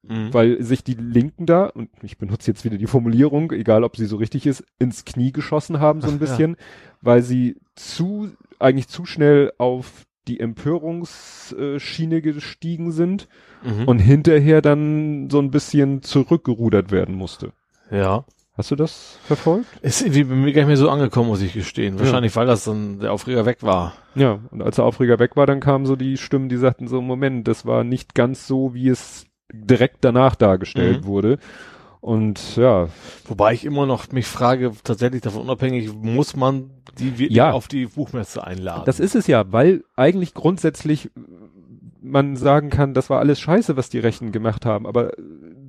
Mhm. 0.03 0.33
weil 0.33 0.61
sich 0.63 0.83
die 0.85 0.93
Linken 0.93 1.45
da, 1.47 1.65
und 1.65 1.89
ich 2.01 2.17
benutze 2.17 2.49
jetzt 2.51 2.63
wieder 2.63 2.77
die 2.77 2.85
Formulierung, 2.87 3.51
egal 3.51 3.83
ob 3.83 3.97
sie 3.97 4.05
so 4.05 4.15
richtig 4.17 4.45
ist, 4.45 4.63
ins 4.79 5.03
Knie 5.03 5.31
geschossen 5.33 5.79
haben 5.79 6.01
so 6.01 6.07
ein 6.07 6.13
Ja. 6.19 6.19
bisschen, 6.19 6.55
weil 7.01 7.23
sie 7.23 7.57
zu, 7.75 8.29
eigentlich 8.59 8.87
zu 8.87 9.05
schnell 9.05 9.51
auf 9.57 10.05
die 10.27 10.39
Empörungsschiene 10.39 12.21
gestiegen 12.21 12.91
sind 12.91 13.27
Mhm. 13.63 13.87
und 13.87 13.99
hinterher 13.99 14.61
dann 14.61 15.29
so 15.31 15.39
ein 15.39 15.49
bisschen 15.51 16.03
zurückgerudert 16.03 16.91
werden 16.91 17.15
musste. 17.15 17.51
ja. 17.89 18.23
Hast 18.57 18.71
du 18.71 18.75
das 18.75 19.19
verfolgt? 19.25 19.67
Ist 19.81 20.01
irgendwie 20.01 20.23
bei 20.23 20.33
mir 20.35 20.51
gar 20.51 20.61
nicht 20.61 20.67
mehr 20.67 20.77
so 20.77 20.89
angekommen, 20.89 21.29
muss 21.29 21.41
ich 21.41 21.53
gestehen. 21.53 21.99
Wahrscheinlich, 21.99 22.35
weil 22.35 22.47
das 22.47 22.63
dann 22.63 22.99
der 22.99 23.13
Aufreger 23.13 23.45
weg 23.45 23.61
war. 23.61 23.93
Ja, 24.15 24.39
und 24.49 24.63
als 24.63 24.77
der 24.77 24.85
Aufreger 24.85 25.19
weg 25.19 25.35
war, 25.35 25.45
dann 25.45 25.59
kamen 25.59 25.85
so 25.85 25.95
die 25.95 26.17
Stimmen, 26.17 26.49
die 26.49 26.57
sagten 26.57 26.87
so, 26.87 26.99
Moment, 27.01 27.47
das 27.47 27.65
war 27.67 27.83
nicht 27.83 28.15
ganz 28.15 28.47
so, 28.47 28.73
wie 28.73 28.89
es 28.89 29.25
direkt 29.53 29.97
danach 30.01 30.35
dargestellt 30.35 31.01
Mhm. 31.03 31.05
wurde. 31.05 31.37
Und 32.01 32.55
ja, 32.55 32.87
Wobei 33.27 33.53
ich 33.53 33.63
immer 33.65 33.85
noch 33.85 34.11
mich 34.11 34.27
frage, 34.27 34.71
tatsächlich 34.83 35.21
davon 35.21 35.41
unabhängig, 35.41 35.93
muss 35.93 36.35
man 36.35 36.71
die 36.97 37.19
wirklich 37.19 37.35
Ja. 37.37 37.51
auf 37.51 37.67
die 37.67 37.85
Buchmesse 37.85 38.43
einladen? 38.45 38.83
Das 38.85 38.99
ist 38.99 39.13
es 39.15 39.27
ja, 39.27 39.51
weil 39.51 39.83
eigentlich 39.95 40.33
grundsätzlich 40.33 41.11
man 42.01 42.35
sagen 42.37 42.69
kann, 42.69 42.93
das 42.93 43.09
war 43.09 43.19
alles 43.19 43.39
scheiße, 43.39 43.75
was 43.77 43.89
die 43.89 43.99
Rechten 43.99 44.31
gemacht 44.31 44.65
haben, 44.65 44.87
aber 44.87 45.11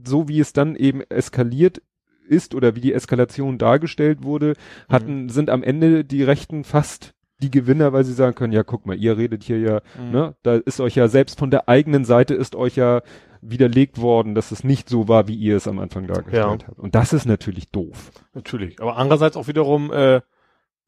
so 0.07 0.29
wie 0.29 0.41
es 0.41 0.53
dann 0.53 0.77
eben 0.77 1.01
eskaliert 1.09 1.83
ist 2.29 2.55
oder 2.55 2.77
wie 2.77 2.81
die 2.81 2.93
Eskalation 2.93 3.59
dargestellt 3.59 4.23
wurde, 4.23 4.55
hatten, 4.89 5.29
sind 5.29 5.51
am 5.51 5.63
Ende 5.63 6.05
die 6.05 6.23
Rechten 6.23 6.65
fast 6.65 7.15
die 7.41 7.51
Gewinner, 7.51 7.93
weil 7.93 8.05
sie 8.05 8.15
sagen 8.15 8.35
können, 8.35 8.53
ja, 8.53 8.65
guck 8.65 8.85
mal, 8.87 8.97
ihr 8.97 9.17
redet 9.17 9.45
hier 9.45 9.59
ja, 9.61 9.81
Mhm. 9.99 10.11
ne, 10.11 10.35
da 10.43 10.57
ist 10.57 10.81
euch 10.81 10.97
ja 10.97 11.07
selbst 11.09 11.39
von 11.39 11.51
der 11.51 11.69
eigenen 11.69 12.05
Seite 12.05 12.35
ist 12.35 12.57
euch 12.57 12.77
ja 12.77 13.01
widerlegt 13.41 14.01
worden, 14.01 14.35
dass 14.35 14.51
es 14.51 14.65
nicht 14.65 14.89
so 14.89 15.07
war, 15.07 15.29
wie 15.29 15.37
ihr 15.37 15.57
es 15.57 15.69
am 15.69 15.79
Anfang 15.79 16.09
dargestellt 16.09 16.67
habt. 16.67 16.79
Und 16.79 16.97
das 16.97 17.13
ist 17.13 17.27
natürlich 17.27 17.71
doof. 17.71 18.11
Natürlich. 18.35 18.81
Aber 18.81 18.97
andererseits 18.97 19.37
auch 19.37 19.47
wiederum, 19.47 19.93
äh, 19.93 20.21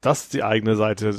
dass 0.01 0.27
die 0.27 0.43
eigene 0.43 0.75
Seite 0.75 1.15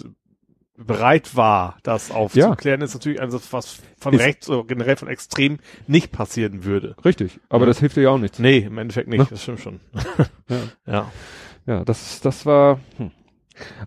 bereit 0.76 1.36
war, 1.36 1.76
das 1.82 2.10
aufzuklären, 2.10 2.80
ist 2.80 2.94
natürlich 2.94 3.20
etwas, 3.20 3.52
was 3.52 3.78
von 3.98 4.14
Ist- 4.14 4.20
rechts 4.20 4.48
oder 4.50 4.64
generell 4.64 4.96
von 4.96 5.08
extrem 5.08 5.58
nicht 5.86 6.12
passieren 6.12 6.64
würde. 6.64 6.96
Richtig. 7.04 7.38
Aber 7.48 7.64
Ja. 7.64 7.66
das 7.66 7.80
hilft 7.80 7.96
dir 7.96 8.02
ja 8.02 8.10
auch 8.10 8.18
nichts. 8.18 8.38
Nee, 8.38 8.58
im 8.58 8.78
Endeffekt 8.78 9.08
nicht, 9.08 9.18
Ne? 9.20 9.26
das 9.30 9.42
stimmt 9.42 9.60
schon. 9.60 9.80
Ja. 10.48 10.62
ja. 10.86 11.12
Ja, 11.66 11.84
das, 11.84 12.20
das 12.20 12.44
war, 12.46 12.80
hm. 12.96 13.10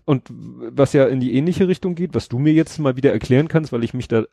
Und 0.04 0.28
was 0.30 0.92
ja 0.92 1.06
in 1.06 1.20
die 1.20 1.34
ähnliche 1.34 1.68
Richtung 1.68 1.94
geht, 1.96 2.14
was 2.14 2.28
du 2.28 2.38
mir 2.38 2.52
jetzt 2.52 2.78
mal 2.78 2.96
wieder 2.96 3.12
erklären 3.12 3.48
kannst, 3.48 3.72
weil 3.72 3.84
ich 3.84 3.92
mich 3.92 4.08
da, 4.08 4.24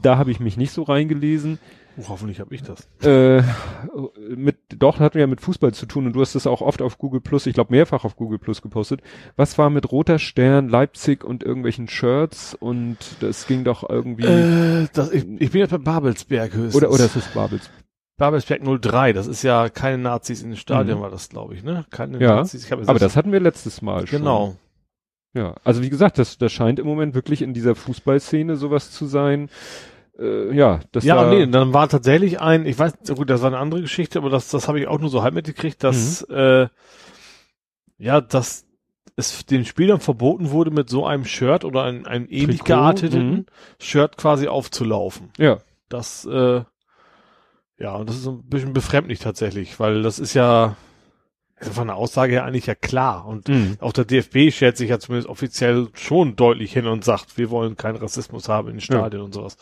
da 0.00 0.16
habe 0.16 0.30
ich 0.30 0.40
mich 0.40 0.56
nicht 0.56 0.70
so 0.72 0.84
reingelesen, 0.84 1.58
Oh, 1.98 2.04
hoffentlich 2.08 2.40
habe 2.40 2.54
ich 2.54 2.62
das. 2.62 2.88
äh, 3.04 3.42
mit, 4.34 4.56
doch, 4.78 4.98
hatten 4.98 5.14
wir 5.14 5.20
ja 5.22 5.26
mit 5.26 5.40
Fußball 5.40 5.74
zu 5.74 5.86
tun 5.86 6.06
und 6.06 6.14
du 6.14 6.20
hast 6.20 6.34
es 6.34 6.46
auch 6.46 6.62
oft 6.62 6.80
auf 6.80 6.96
Google 6.98 7.20
Plus, 7.20 7.46
ich 7.46 7.54
glaube 7.54 7.72
mehrfach 7.72 8.04
auf 8.04 8.16
Google 8.16 8.38
Plus 8.38 8.62
gepostet. 8.62 9.00
Was 9.36 9.58
war 9.58 9.68
mit 9.70 9.92
Roter 9.92 10.18
Stern, 10.18 10.68
Leipzig 10.68 11.22
und 11.24 11.42
irgendwelchen 11.42 11.88
Shirts 11.88 12.54
und 12.54 12.96
das 13.20 13.46
ging 13.46 13.64
doch 13.64 13.88
irgendwie, 13.88 14.24
Äh, 14.24 14.88
das, 14.94 15.10
ich, 15.12 15.24
ich 15.38 15.50
bin 15.50 15.60
jetzt 15.60 15.70
bei 15.70 15.78
Babelsberg 15.78 16.54
höchstens. 16.54 16.74
oder, 16.74 16.90
oder 16.90 17.04
ist 17.04 17.16
es 17.16 17.26
Babels? 17.28 17.70
Babelsberg 18.18 18.62
03, 18.80 19.12
das 19.12 19.26
ist 19.26 19.42
ja 19.42 19.68
keine 19.68 19.98
Nazis 19.98 20.42
in 20.42 20.50
den 20.50 20.56
Stadien, 20.56 20.98
Mhm. 20.98 21.02
war 21.02 21.10
das, 21.10 21.28
glaube 21.28 21.54
ich, 21.54 21.62
ne? 21.64 21.84
Keine 21.90 22.18
Ja, 22.20 22.36
Nazis. 22.36 22.64
Ich 22.64 22.70
hab 22.72 22.78
jetzt 22.78 22.88
Aber 22.88 22.98
das 22.98 23.16
hatten 23.16 23.32
wir 23.32 23.40
letztes 23.40 23.82
Mal 23.82 24.06
schon. 24.06 24.20
Genau. 24.20 24.56
Ja, 25.34 25.54
also 25.64 25.82
wie 25.82 25.88
gesagt, 25.90 26.18
das, 26.18 26.36
das 26.38 26.52
scheint 26.52 26.78
im 26.78 26.86
Moment 26.86 27.14
wirklich 27.14 27.40
in 27.42 27.54
dieser 27.54 27.74
Fußballszene 27.74 28.56
sowas 28.56 28.90
zu 28.90 29.06
sein. 29.06 29.48
Äh, 30.18 30.54
ja, 30.54 30.80
das 30.92 31.04
ja, 31.04 31.16
war, 31.16 31.30
nee, 31.30 31.46
dann 31.46 31.72
war 31.72 31.88
tatsächlich 31.88 32.40
ein, 32.40 32.66
ich 32.66 32.78
weiß, 32.78 32.94
gut, 33.14 33.30
das 33.30 33.40
war 33.40 33.48
eine 33.48 33.58
andere 33.58 33.80
Geschichte, 33.80 34.18
aber 34.18 34.30
das, 34.30 34.48
das 34.50 34.68
habe 34.68 34.78
ich 34.80 34.86
auch 34.86 34.98
nur 34.98 35.08
so 35.10 35.22
halb 35.22 35.34
mitgekriegt, 35.34 35.82
dass, 35.82 36.26
Mhm. 36.28 36.34
äh, 36.34 36.68
ja, 37.98 38.20
dass 38.20 38.66
es 39.16 39.44
den 39.46 39.64
Spielern 39.64 40.00
verboten 40.00 40.50
wurde, 40.50 40.70
mit 40.70 40.88
so 40.90 41.06
einem 41.06 41.24
Shirt 41.24 41.64
oder 41.64 41.84
einem, 41.84 42.04
einem 42.06 42.26
ähnlich 42.28 42.58
Trikot, 42.60 42.64
gearteten 42.74 43.30
mhm. 43.30 43.46
Shirt 43.80 44.16
quasi 44.16 44.48
aufzulaufen. 44.48 45.30
ja, 45.38 45.58
Das, 45.88 46.24
äh, 46.24 46.62
ja, 47.78 47.96
und 47.96 48.08
das 48.08 48.16
ist 48.16 48.26
ein 48.26 48.42
bisschen 48.44 48.72
befremdlich 48.72 49.18
tatsächlich, 49.18 49.78
weil 49.80 50.02
das 50.02 50.18
ist 50.18 50.34
ja, 50.34 50.76
also 51.56 51.72
von 51.72 51.88
der 51.88 51.96
Aussage 51.96 52.32
her 52.32 52.44
eigentlich 52.44 52.66
ja 52.66 52.74
klar 52.74 53.26
und 53.26 53.48
Mhm. 53.48 53.76
auch 53.80 53.92
der 53.92 54.04
DFB 54.04 54.50
schert 54.52 54.76
sich 54.76 54.90
ja 54.90 54.98
zumindest 54.98 55.28
offiziell 55.28 55.88
schon 55.94 56.34
deutlich 56.36 56.72
hin 56.72 56.86
und 56.86 57.04
sagt, 57.04 57.38
wir 57.38 57.50
wollen 57.50 57.76
keinen 57.76 57.96
Rassismus 57.96 58.48
haben 58.48 58.68
in 58.68 58.74
den 58.74 58.80
Stadien 58.80 59.22
und 59.22 59.32
sowas. 59.34 59.56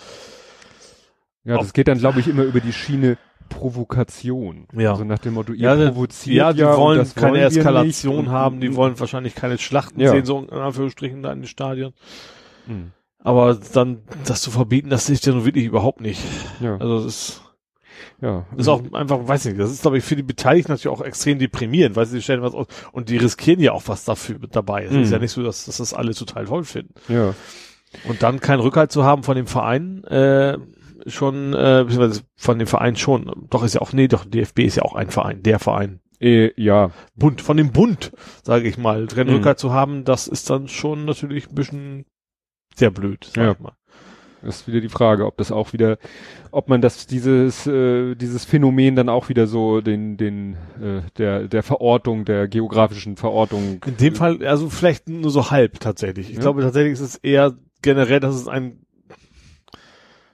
Ja, 1.44 1.56
das 1.58 1.72
geht 1.72 1.88
dann, 1.88 1.98
glaube 1.98 2.20
ich, 2.20 2.28
immer 2.28 2.42
über 2.44 2.60
die 2.60 2.72
Schiene 2.72 3.16
Provokation. 3.48 4.66
Ja. 4.76 4.92
Also 4.92 5.04
nach 5.04 5.18
dem 5.18 5.34
Motto, 5.34 5.52
ihr 5.52 5.74
Ja, 5.74 5.90
provoziert 5.90 6.36
Ja, 6.36 6.52
die 6.52 6.60
ja 6.60 6.76
wollen 6.76 7.06
keine 7.14 7.32
wollen 7.38 7.42
Eskalation 7.42 8.28
haben, 8.30 8.60
die 8.60 8.74
wollen 8.76 8.98
wahrscheinlich 8.98 9.34
keine 9.34 9.58
Schlachten 9.58 10.00
Ja. 10.00 10.10
sehen, 10.12 10.24
so 10.24 10.38
in 10.40 10.50
Anführungsstrichen 10.50 11.22
da 11.22 11.32
in 11.32 11.40
den 11.40 11.46
Stadien. 11.48 11.92
Mhm. 12.66 12.92
Aber 13.22 13.58
dann 13.74 14.02
das 14.24 14.40
zu 14.42 14.50
verbieten, 14.50 14.88
das 14.88 15.06
hilft 15.06 15.26
ja 15.26 15.32
nun 15.32 15.44
wirklich 15.44 15.64
überhaupt 15.66 16.00
nicht. 16.00 16.20
Ja, 16.60 16.76
Also 16.78 16.96
das 16.96 17.04
ist, 17.06 17.42
ja. 18.22 18.46
ist 18.56 18.68
auch 18.68 18.82
einfach, 18.92 19.18
weiß 19.28 19.44
nicht, 19.46 19.58
das 19.58 19.70
ist 19.70 19.82
glaube 19.82 19.98
ich 19.98 20.04
für 20.04 20.16
die 20.16 20.22
Beteiligten 20.22 20.72
natürlich 20.72 20.88
auch 20.96 21.04
extrem 21.04 21.38
deprimierend, 21.38 21.96
weil 21.96 22.06
sie 22.06 22.22
stellen 22.22 22.42
was 22.42 22.54
aus 22.54 22.66
und 22.92 23.08
die 23.08 23.16
riskieren 23.18 23.60
ja 23.60 23.72
auch 23.72 23.82
was 23.86 24.04
dafür 24.04 24.38
dabei. 24.50 24.84
Es 24.84 24.92
ist 24.92 25.08
Mhm. 25.08 25.12
ja 25.12 25.18
nicht 25.18 25.32
so, 25.32 25.42
dass, 25.42 25.64
dass 25.66 25.78
das 25.78 25.92
alle 25.92 26.14
total 26.14 26.46
toll 26.46 26.64
finden. 26.64 26.94
ja. 27.08 27.34
Und 28.08 28.22
dann 28.22 28.38
keinen 28.38 28.60
Rückhalt 28.60 28.92
zu 28.92 29.02
haben 29.02 29.24
von 29.24 29.34
dem 29.34 29.48
Verein, 29.48 30.04
äh, 30.04 30.56
schon, 31.06 31.52
äh, 31.54 31.84
beziehungsweise 31.86 32.22
von 32.36 32.58
dem 32.58 32.66
Verein 32.68 32.96
schon, 32.96 33.46
doch 33.50 33.64
ist 33.64 33.74
ja 33.74 33.80
auch, 33.80 33.92
nee, 33.92 34.08
doch, 34.08 34.24
DFB 34.24 34.60
ist 34.60 34.76
ja 34.76 34.82
auch 34.82 34.94
ein 34.94 35.10
Verein, 35.10 35.42
der 35.42 35.58
Verein. 35.58 36.00
Äh, 36.20 36.50
ja, 36.60 36.90
Bund, 37.16 37.40
von 37.40 37.56
dem 37.56 37.72
Bund, 37.72 38.12
sage 38.42 38.68
ich 38.68 38.76
mal, 38.76 39.06
drin 39.06 39.28
Mhm. 39.28 39.56
Zu 39.56 39.72
haben, 39.72 40.04
das 40.04 40.28
ist 40.28 40.50
dann 40.50 40.68
schon 40.68 41.04
natürlich 41.06 41.48
ein 41.48 41.54
bisschen 41.54 42.04
sehr 42.74 42.90
blöd, 42.90 43.24
sag 43.34 43.44
Ja. 43.44 43.52
ich 43.52 43.58
mal. 43.60 43.72
ist 44.42 44.66
wieder 44.66 44.80
die 44.80 44.88
Frage, 44.88 45.26
ob 45.26 45.36
das 45.36 45.52
auch 45.52 45.74
wieder, 45.74 45.98
ob 46.50 46.68
man 46.70 46.80
das 46.80 47.06
dieses 47.06 47.66
äh, 47.66 48.14
dieses 48.14 48.46
Phänomen 48.46 48.96
dann 48.96 49.10
auch 49.10 49.28
wieder 49.28 49.46
so 49.46 49.82
den 49.82 50.16
den 50.16 50.54
äh, 50.82 51.02
der 51.18 51.46
der 51.46 51.62
Verortung 51.62 52.24
der 52.24 52.48
geografischen 52.48 53.16
Verortung 53.18 53.82
In 53.86 53.98
dem 53.98 54.14
Fall, 54.14 54.42
also 54.46 54.70
vielleicht 54.70 55.10
nur 55.10 55.30
so 55.30 55.50
halb 55.50 55.78
tatsächlich. 55.80 56.30
Ich 56.30 56.36
Ja. 56.36 56.40
glaube 56.40 56.62
tatsächlich 56.62 56.94
ist 56.94 57.00
es 57.02 57.16
eher 57.16 57.54
generell, 57.82 58.20
dass 58.20 58.34
es 58.34 58.48
ein 58.48 58.78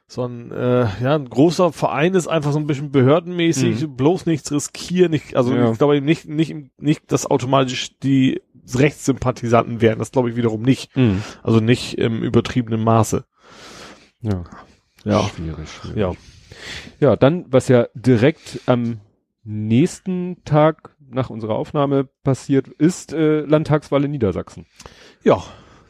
so 0.09 0.25
ein, 0.25 0.53
äh, 0.53 0.87
ja, 1.03 1.15
ein 1.17 1.29
großer 1.29 1.73
Verein 1.73 2.15
ist 2.15 2.29
einfach 2.29 2.53
so 2.53 2.59
ein 2.61 2.67
bisschen 2.67 2.93
behördenmäßig, 2.93 3.87
bloß 3.89 4.27
nichts 4.27 4.53
riskieren, 4.53 5.11
nicht, 5.11 5.35
also 5.37 5.51
Mhm. 5.53 5.57
Ja. 5.59 5.73
ich 5.73 5.79
glaube 5.79 5.97
eben 5.97 6.07
nicht, 6.07 6.29
nicht, 6.29 6.55
nicht, 6.79 7.11
dass 7.11 7.27
automatisch 7.27 7.99
die 7.99 8.41
Rechtssympathisanten 8.73 9.81
werden, 9.81 9.99
das 9.99 10.13
glaube 10.13 10.31
ich 10.31 10.37
wiederum 10.37 10.63
nicht. 10.63 10.97
Mhm. 10.97 11.23
Also 11.43 11.61
nicht 11.61 11.99
im 11.99 12.23
übertriebenen 12.23 12.83
Maße. 12.85 13.25
ja 14.23 14.45
Ja. 15.05 15.23
schwierig, 15.25 15.69
schwierig. 15.69 15.97
Ja. 15.97 16.13
Ja, 17.01 17.17
dann, 17.17 17.45
was 17.49 17.69
ja 17.69 17.87
direkt 17.95 18.61
am 18.67 19.01
nächsten 19.45 20.43
Tag 20.45 20.95
nach 21.09 21.31
unserer 21.31 21.55
Aufnahme 21.57 22.09
passiert, 22.25 22.69
ist 22.69 23.13
äh, 23.13 23.41
Landtagswahl 23.41 24.05
in 24.05 24.11
Niedersachsen. 24.13 24.67
Ja. 25.23 25.43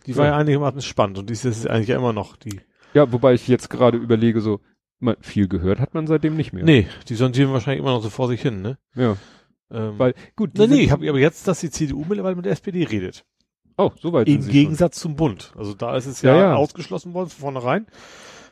Die 0.06 0.16
war 0.16 0.26
Ja. 0.26 0.36
einigermaßen 0.36 0.82
spannend 0.82 1.18
und 1.18 1.28
die 1.30 1.32
ist 1.34 1.44
jetzt 1.44 1.68
eigentlich 1.68 1.90
immer 1.90 2.12
noch 2.12 2.36
die. 2.36 2.60
Ja, 2.96 3.12
wobei 3.12 3.34
ich 3.34 3.46
jetzt 3.46 3.68
gerade 3.70 3.98
überlege, 3.98 4.40
so 4.40 4.60
man, 4.98 5.16
viel 5.20 5.46
gehört 5.48 5.78
hat 5.80 5.92
man 5.94 6.06
seitdem 6.06 6.36
nicht 6.36 6.52
mehr. 6.52 6.64
Nee, 6.64 6.86
die 7.08 7.14
sondieren 7.14 7.52
wahrscheinlich 7.52 7.80
immer 7.80 7.92
noch 7.92 8.02
so 8.02 8.08
vor 8.10 8.28
sich 8.28 8.40
hin, 8.40 8.62
ne? 8.62 8.78
Ja, 8.94 9.16
Ähm, 9.70 9.98
weil 9.98 10.14
gut. 10.36 10.56
nee, 10.56 10.66
die 10.66 10.72
nee, 10.74 10.80
ich 10.84 10.90
habe 10.90 11.08
aber 11.08 11.18
jetzt, 11.18 11.46
dass 11.46 11.60
die 11.60 11.70
CDU 11.70 12.04
mittlerweile 12.08 12.36
mit 12.36 12.44
der 12.46 12.52
SPD 12.52 12.84
redet. 12.84 13.24
Oh, 13.76 13.90
soweit 14.00 14.26
Im 14.26 14.34
sind 14.40 14.42
sie 14.44 14.50
Gegensatz 14.52 14.98
zum 14.98 15.16
Bund. 15.16 15.52
Also 15.56 15.74
da 15.74 15.96
ist 15.96 16.06
es 16.06 16.22
ja, 16.22 16.34
Ja, 16.34 16.40
ja. 16.40 16.54
ausgeschlossen 16.56 17.12
worden 17.12 17.28
von 17.28 17.40
vornherein. 17.52 17.86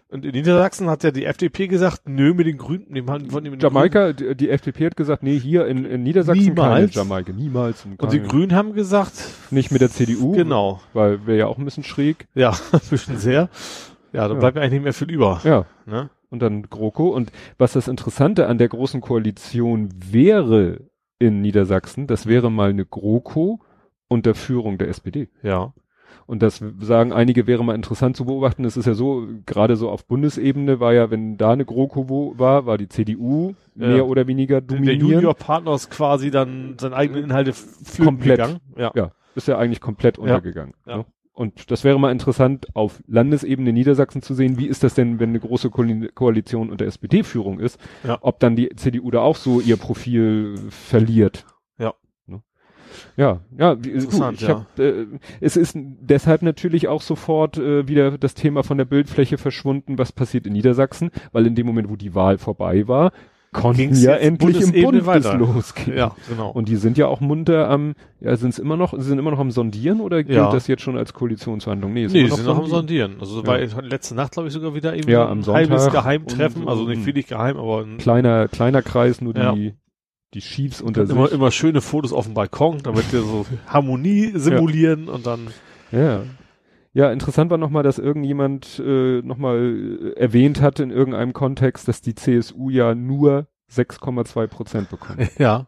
Und 0.09 0.24
in 0.26 0.33
Niedersachsen 0.33 0.90
hat 0.90 1.02
ja 1.02 1.11
die 1.11 1.24
FDP 1.24 1.66
gesagt, 1.66 2.02
nö, 2.07 2.35
mit 2.35 2.46
den 2.46 2.59
Grünen, 2.59 2.85
nee, 2.90 3.00
man- 3.00 3.30
von 3.30 3.42
den 3.42 3.54
schon. 3.54 3.61
Jamaika, 3.61 4.12
die, 4.12 4.35
die 4.37 4.50
FDP 4.50 4.87
hat 4.87 4.96
gesagt, 4.96 5.22
nee, 5.22 5.38
hier 5.40 5.66
in, 5.66 5.87
in 5.87 6.02
Niedersachsen 6.02 6.44
Niemals. 6.44 6.92
keine 6.92 7.04
Jamaika, 7.07 7.33
niemals. 7.33 7.87
Und 7.96 8.12
die 8.12 8.20
Grünen 8.20 8.52
haben 8.54 8.74
gesagt, 8.74 9.14
nicht 9.50 9.70
mit 9.70 9.80
der 9.80 9.90
CDU, 9.90 10.33
genau, 10.33 10.80
weil 10.92 11.26
wäre 11.26 11.38
ja 11.38 11.46
auch 11.46 11.57
ein 11.59 11.64
bisschen 11.64 11.85
schräg. 11.85 12.26
ja, 12.35 12.50
ein 12.72 12.80
bisschen 12.90 13.16
sehr. 13.16 13.48
Ja, 14.14 14.29
da 14.29 14.35
Ja. 14.35 14.40
bleibt 14.40 14.57
eigentlich 14.59 14.72
nicht 14.72 14.85
mehr 14.85 14.92
viel 14.94 15.11
über. 15.11 15.40
Ja, 15.44 15.66
Ne? 15.87 16.09
und 16.31 16.40
dann 16.40 16.62
GroKo. 16.62 17.09
Und 17.11 17.31
was 17.59 17.74
das 17.74 17.87
Interessante 17.88 18.46
an 18.48 18.59
der 18.59 18.68
großen 18.68 19.00
Koalition 19.00 19.90
wäre 20.11 20.81
in 21.18 21.40
Niedersachsen, 21.42 22.07
das 22.07 22.27
wäre 22.27 22.50
mal 22.50 22.70
eine 22.70 22.85
GroKo 22.87 23.61
unter 24.09 24.35
Führung 24.35 24.79
der 24.79 24.88
SPD. 24.88 25.29
Ja. 25.42 25.72
Und 26.27 26.42
das 26.42 26.64
sagen 26.81 27.12
einige 27.12 27.46
wäre 27.46 27.62
mal 27.64 27.74
interessant 27.74 28.16
zu 28.16 28.24
beobachten. 28.24 28.64
Es 28.64 28.77
ist 28.79 28.87
ja 28.87 28.94
so, 28.94 29.27
gerade 29.44 29.77
so 29.77 29.90
auf 29.90 30.07
Bundesebene 30.07 30.81
war 30.81 30.94
ja, 30.94 31.11
wenn 31.11 31.37
da 31.37 31.50
eine 31.53 31.64
GroKo 31.66 32.35
war, 32.38 32.64
war 32.66 32.79
die 32.79 32.88
CDU 32.88 33.55
Ja. 33.74 33.88
mehr 33.88 34.07
oder 34.07 34.27
weniger 34.27 34.61
Der 34.62 34.77
dominierend. 34.79 35.03
Junior-Partner 35.03 35.74
ist 35.74 35.90
quasi 35.90 36.31
dann 36.31 36.77
seine 36.81 36.96
eigenen 36.96 37.24
Inhalte 37.24 37.53
Komplett. 38.03 38.38
gegangen. 38.38 38.61
Ja. 38.77 38.90
Ja, 38.94 39.11
ist 39.35 39.48
ja 39.48 39.59
eigentlich 39.59 39.81
komplett 39.83 40.18
untergegangen. 40.18 40.72
Ja. 40.87 40.98
Ne? 40.98 41.05
Und 41.35 41.73
das 41.73 41.83
wäre 41.83 41.99
mal 41.99 42.12
interessant, 42.12 42.68
auf 42.75 43.03
Landesebene 43.09 43.73
Niedersachsen 43.73 44.23
zu 44.23 44.35
sehen, 44.35 44.57
wie 44.57 44.66
ist 44.68 44.85
das 44.85 44.94
denn, 44.94 45.18
wenn 45.18 45.31
eine 45.31 45.40
große 45.40 45.68
Ko 45.68 45.85
Koalition 46.14 46.70
unter 46.70 46.87
SPD-Führung 46.87 47.59
ist, 47.59 47.79
Ja. 48.05 48.18
ob 48.20 48.38
dann 48.38 48.55
die 48.55 48.68
CDU 48.77 49.11
da 49.11 49.18
auch 49.20 49.35
so 49.35 49.61
ihr 49.61 49.77
Profil 49.77 50.55
verliert. 50.70 51.44
Ja. 51.77 51.94
Ne? 52.29 52.40
Ja, 53.16 53.40
ja, 53.59 53.75
gut, 53.75 53.87
Interessant, 53.87 54.40
ich 54.40 54.47
ja. 54.47 54.61
hab, 54.61 54.79
äh, 54.79 55.07
es 55.40 55.57
ist 55.57 55.77
deshalb 55.77 56.42
natürlich 56.42 56.87
auch 56.87 57.03
sofort 57.03 57.59
äh, 57.59 57.88
wieder 57.88 58.16
das 58.16 58.35
Thema 58.35 58.62
von 58.62 58.79
der 58.79 58.85
Bildfläche 58.85 59.37
verschwunden, 59.37 59.99
was 59.99 60.12
passiert 60.12 60.47
in 60.47 60.53
Niedersachsen, 60.53 61.11
weil 61.33 61.49
in 61.49 61.57
dem 61.57 61.66
Moment, 61.66 61.90
wo 61.90 61.97
die 61.97 62.14
Wahl 62.14 62.38
vorbei 62.38 62.87
war, 62.87 63.11
konnten 63.55 63.95
ja 63.97 64.12
endlich 64.17 64.61
im 64.61 64.73
Bund 64.83 65.07
weiter. 65.07 65.38
losgehen. 65.38 65.97
Ja, 65.97 66.14
genau. 66.29 66.51
Und 66.51 66.69
die 66.69 66.77
sind 66.77 66.99
ja 66.99 67.07
auch 67.07 67.21
munter 67.21 67.71
am, 67.71 67.95
ja, 68.21 68.37
sind 68.37 68.51
es 68.51 68.59
immer 68.59 68.77
noch, 68.77 68.93
sie 68.93 69.03
sind 69.05 69.19
immer 69.19 69.31
noch 69.31 69.38
am 69.38 69.51
Sondieren 69.51 70.01
oder 70.03 70.23
gilt 70.23 70.37
Ja. 70.37 70.51
das 70.53 70.67
jetzt 70.67 70.83
schon 70.83 70.99
als 70.99 71.14
Koalitionsverhandlung? 71.14 71.95
Nee, 71.95 72.05
ist 72.05 72.12
Nee, 72.12 72.21
immer 72.21 72.31
sie 72.31 72.37
sind 72.37 72.47
noch 72.47 72.59
am 72.59 72.67
Sondieren. 72.67 73.17
Also 73.21 73.43
Ja. 73.43 73.57
jetzt 73.57 73.77
letzte 73.81 74.14
Nacht, 74.14 74.33
glaube 74.33 74.49
ich, 74.49 74.53
sogar 74.55 74.75
wieder 74.75 74.95
eben 74.95 75.09
Ja, 75.09 75.25
ein 75.25 75.31
am 75.33 75.43
Sonntag. 75.43 75.71
halbes 75.71 75.90
Geheimtreffen. 75.90 76.62
Und- 76.64 76.69
also 76.69 76.85
nicht 76.87 76.99
und- 76.99 77.07
wirklich 77.07 77.27
geheim, 77.29 77.57
aber 77.57 77.81
ein, 77.85 77.97
Kleiner, 77.97 78.49
kleiner 78.49 78.83
Kreis, 78.83 79.23
nur 79.23 79.35
Ja. 79.35 79.53
die, 79.55 79.73
die 80.35 80.40
Chiefs 80.40 80.83
unter 80.83 81.03
immer, 81.09 81.27
sich. 81.29 81.35
immer 81.35 81.51
schöne 81.53 81.81
Fotos 81.81 82.12
auf 82.12 82.27
dem 82.27 82.35
Balkon, 82.35 82.79
damit 82.83 83.11
wir 83.12 83.21
so 83.21 83.47
Harmonie 83.69 84.33
simulieren 84.35 85.09
und 85.09 85.27
dann 85.27 85.47
Ja. 85.93 86.23
Ja, 86.94 87.11
interessant 87.11 87.50
war 87.50 87.59
nochmal, 87.59 87.83
dass 87.83 87.98
irgendjemand 87.98 88.78
äh, 88.78 89.20
nochmal 89.22 89.59
äh, 89.59 90.18
erwähnt 90.18 90.61
hat 90.61 90.78
in 90.78 90.90
irgendeinem 90.90 91.33
Kontext, 91.33 91.88
dass 91.88 92.00
die 92.00 92.14
CSU 92.14 92.70
ja 92.70 92.94
nur 92.94 93.48
6,2 93.72 94.46
Prozent 94.46 94.90
bekommt. 94.90 95.28
ja. 95.38 95.66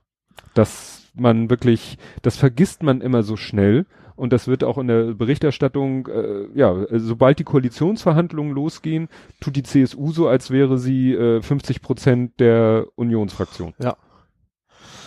Das 0.55 1.03
man 1.19 1.51
wirklich, 1.51 1.99
das 2.23 2.37
vergisst 2.37 2.83
man 2.83 3.01
immer 3.01 3.23
so 3.23 3.37
schnell. 3.37 3.87
Und 4.15 4.33
das 4.33 4.49
wird 4.49 4.65
auch 4.65 4.79
in 4.79 4.87
der 4.87 5.13
Berichterstattung, 5.13 6.07
äh, 6.07 6.47
ja, 6.55 6.87
sobald 6.91 7.39
die 7.39 7.45
Koalitionsverhandlungen 7.45 8.55
losgehen, 8.55 9.09
tut 9.41 9.57
die 9.57 9.63
CSU 9.63 10.11
so, 10.11 10.27
als 10.27 10.51
wäre 10.51 10.79
sie 10.79 11.13
äh, 11.13 11.43
50 11.43 11.83
Prozent 11.83 12.41
der 12.41 12.87
Unionsfraktion. 12.95 13.75
Ja. 13.79 13.97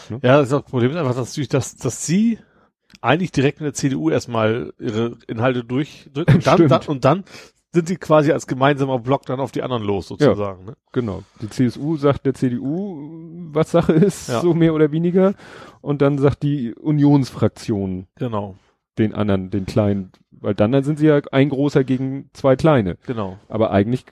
Ne? 0.09 0.19
Ja, 0.21 0.43
das, 0.43 0.63
Problem 0.63 0.91
ist 0.91 0.97
einfach, 0.97 1.15
dass, 1.15 1.33
dass, 1.33 1.75
dass 1.75 2.05
sie 2.05 2.37
eigentlich 3.01 3.31
direkt 3.31 3.59
in 3.59 3.65
der 3.65 3.73
CDU 3.73 4.09
erstmal 4.09 4.73
ihre 4.79 5.17
Inhalte 5.27 5.63
durchdrücken 5.63 6.35
und 6.35 6.47
dann, 6.47 6.67
dann, 6.67 6.81
und 6.87 7.05
dann 7.05 7.23
sind 7.71 7.87
sie 7.87 7.97
quasi 7.97 8.31
als 8.31 8.47
gemeinsamer 8.47 8.97
Block 8.99 9.25
dann 9.27 9.39
auf 9.39 9.51
die 9.51 9.61
anderen 9.61 9.83
los, 9.83 10.07
sozusagen. 10.07 10.65
Ne? 10.65 10.73
Genau. 10.91 11.23
Die 11.41 11.49
CSU 11.49 11.97
sagt 11.97 12.25
der 12.25 12.33
CDU, 12.33 12.97
was 13.51 13.71
Sache 13.71 13.93
ist, 13.93 14.27
Ja. 14.29 14.41
so 14.41 14.53
mehr 14.55 14.73
oder 14.73 14.91
weniger. 14.91 15.35
Und 15.81 16.01
dann 16.01 16.17
sagt 16.17 16.41
die 16.43 16.73
Unionsfraktion 16.73 18.07
Genau, 18.15 18.55
den 18.97 19.13
anderen, 19.13 19.49
den 19.51 19.65
kleinen, 19.65 20.11
weil 20.31 20.55
dann, 20.55 20.71
dann 20.71 20.83
sind 20.83 20.97
sie 20.99 21.05
ja 21.07 21.21
ein 21.31 21.49
großer 21.49 21.83
gegen 21.83 22.29
zwei 22.33 22.55
kleine. 22.55 22.97
genau. 23.05 23.37
Aber 23.47 23.71
eigentlich 23.71 24.05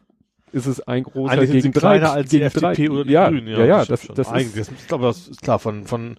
ist 0.52 0.66
es 0.66 0.80
ein 0.82 1.04
großer 1.04 1.34
Eigentlich 1.34 1.50
sind 1.50 1.62
gegen 1.62 1.74
sie 1.74 1.80
drei. 1.80 1.98
kleiner 2.00 2.14
als 2.14 2.30
die 2.30 2.42
FDP 2.42 2.86
drei. 2.88 2.90
oder 2.92 3.04
die 3.06 3.12
ja, 3.12 3.30
Grünen. 3.30 3.48
Ja, 3.48 3.66
ja, 3.66 3.84
stimmt 3.84 3.90
das, 4.00 4.06
schon. 4.06 4.16
das 4.16 4.28
Eigentlich, 4.30 4.56
ist, 4.56 4.72
das, 4.72 4.80
ich 4.82 4.88
glaube, 4.88 5.06
das 5.06 5.28
ist 5.28 5.42
klar, 5.42 5.60
von, 5.60 5.86
von, 5.86 6.18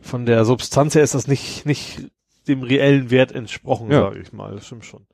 von 0.00 0.26
der 0.26 0.44
Substanz 0.44 0.94
her 0.94 1.02
ist 1.02 1.14
das 1.14 1.26
nicht, 1.26 1.64
nicht 1.66 2.10
dem 2.48 2.62
reellen 2.62 3.10
Wert 3.10 3.32
entsprochen, 3.32 3.90
Ja. 3.90 4.02
sage 4.02 4.20
ich 4.20 4.32
mal. 4.32 4.54
Das 4.54 4.66
stimmt 4.66 4.84
schon. 4.84 5.06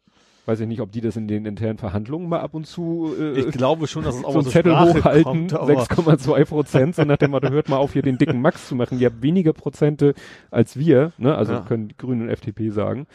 weiß 0.46 0.60
ich 0.60 0.66
nicht, 0.66 0.80
ob 0.80 0.90
die 0.90 1.00
das 1.02 1.14
in 1.16 1.28
den 1.28 1.44
internen 1.44 1.76
Verhandlungen 1.78 2.28
mal 2.28 2.40
ab 2.40 2.54
und 2.54 2.66
zu 2.66 3.14
äh, 3.20 3.38
Ich 3.38 3.50
glaube 3.52 3.86
schon, 3.86 4.02
dass 4.04 4.16
es 4.16 4.24
auch 4.24 4.32
so 4.32 4.38
mal 4.38 4.40
ein 4.40 4.44
zur 4.44 4.52
Zettel 4.52 4.72
Sprache 4.72 4.94
hochhalten, 4.98 5.22
kommt, 5.24 5.52
aber 5.54 5.72
6,2 5.74 6.44
Prozent, 6.46 6.94
so 6.96 7.04
nach 7.04 7.18
dem 7.18 7.30
Motto, 7.32 7.50
hört 7.50 7.68
mal 7.68 7.76
auf, 7.76 7.92
hier 7.92 8.02
den 8.02 8.16
dicken 8.18 8.40
Max 8.40 8.66
zu 8.66 8.74
machen. 8.74 8.98
Ihr 8.98 9.06
habt 9.10 9.22
weniger 9.22 9.52
Prozente 9.52 10.14
als 10.50 10.78
wir, 10.78 11.12
ne? 11.18 11.34
Also 11.36 11.52
Ja. 11.52 11.60
können 11.60 11.92
Grünen 11.98 12.22
und 12.22 12.28
FDP 12.30 12.70
sagen. 12.70 13.06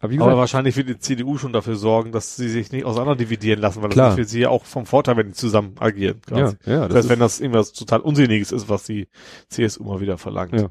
Aber 0.00 0.10
wie 0.12 0.16
Aber 0.16 0.26
gesagt, 0.26 0.38
wahrscheinlich 0.38 0.76
wird 0.76 0.88
die 0.88 0.98
CDU 0.98 1.38
schon 1.38 1.52
dafür 1.52 1.74
sorgen, 1.76 2.12
dass 2.12 2.36
sie 2.36 2.48
sich 2.48 2.70
nicht 2.70 2.84
auseinander 2.84 3.16
dividieren 3.16 3.60
lassen, 3.60 3.82
weil 3.82 3.88
Klar. 3.90 4.10
das 4.10 4.18
ist 4.18 4.24
für 4.24 4.28
sie 4.30 4.40
ja 4.40 4.48
auch 4.48 4.64
vom 4.64 4.86
Vorteil, 4.86 5.16
wenn 5.16 5.26
die 5.28 5.32
zusammen 5.32 5.74
agieren. 5.80 6.20
ja, 6.30 6.36
quasi. 6.36 6.56
ja, 6.66 6.78
Das 6.80 6.88
das 6.88 6.96
heißt, 6.98 7.08
wenn 7.08 7.18
das 7.18 7.40
irgendwas 7.40 7.72
total 7.72 8.00
Unsinniges 8.00 8.52
ist, 8.52 8.68
was 8.68 8.84
die 8.84 9.08
CSU 9.48 9.82
mal 9.84 10.00
wieder 10.00 10.16
verlangt. 10.16 10.52
Ja. 10.54 10.68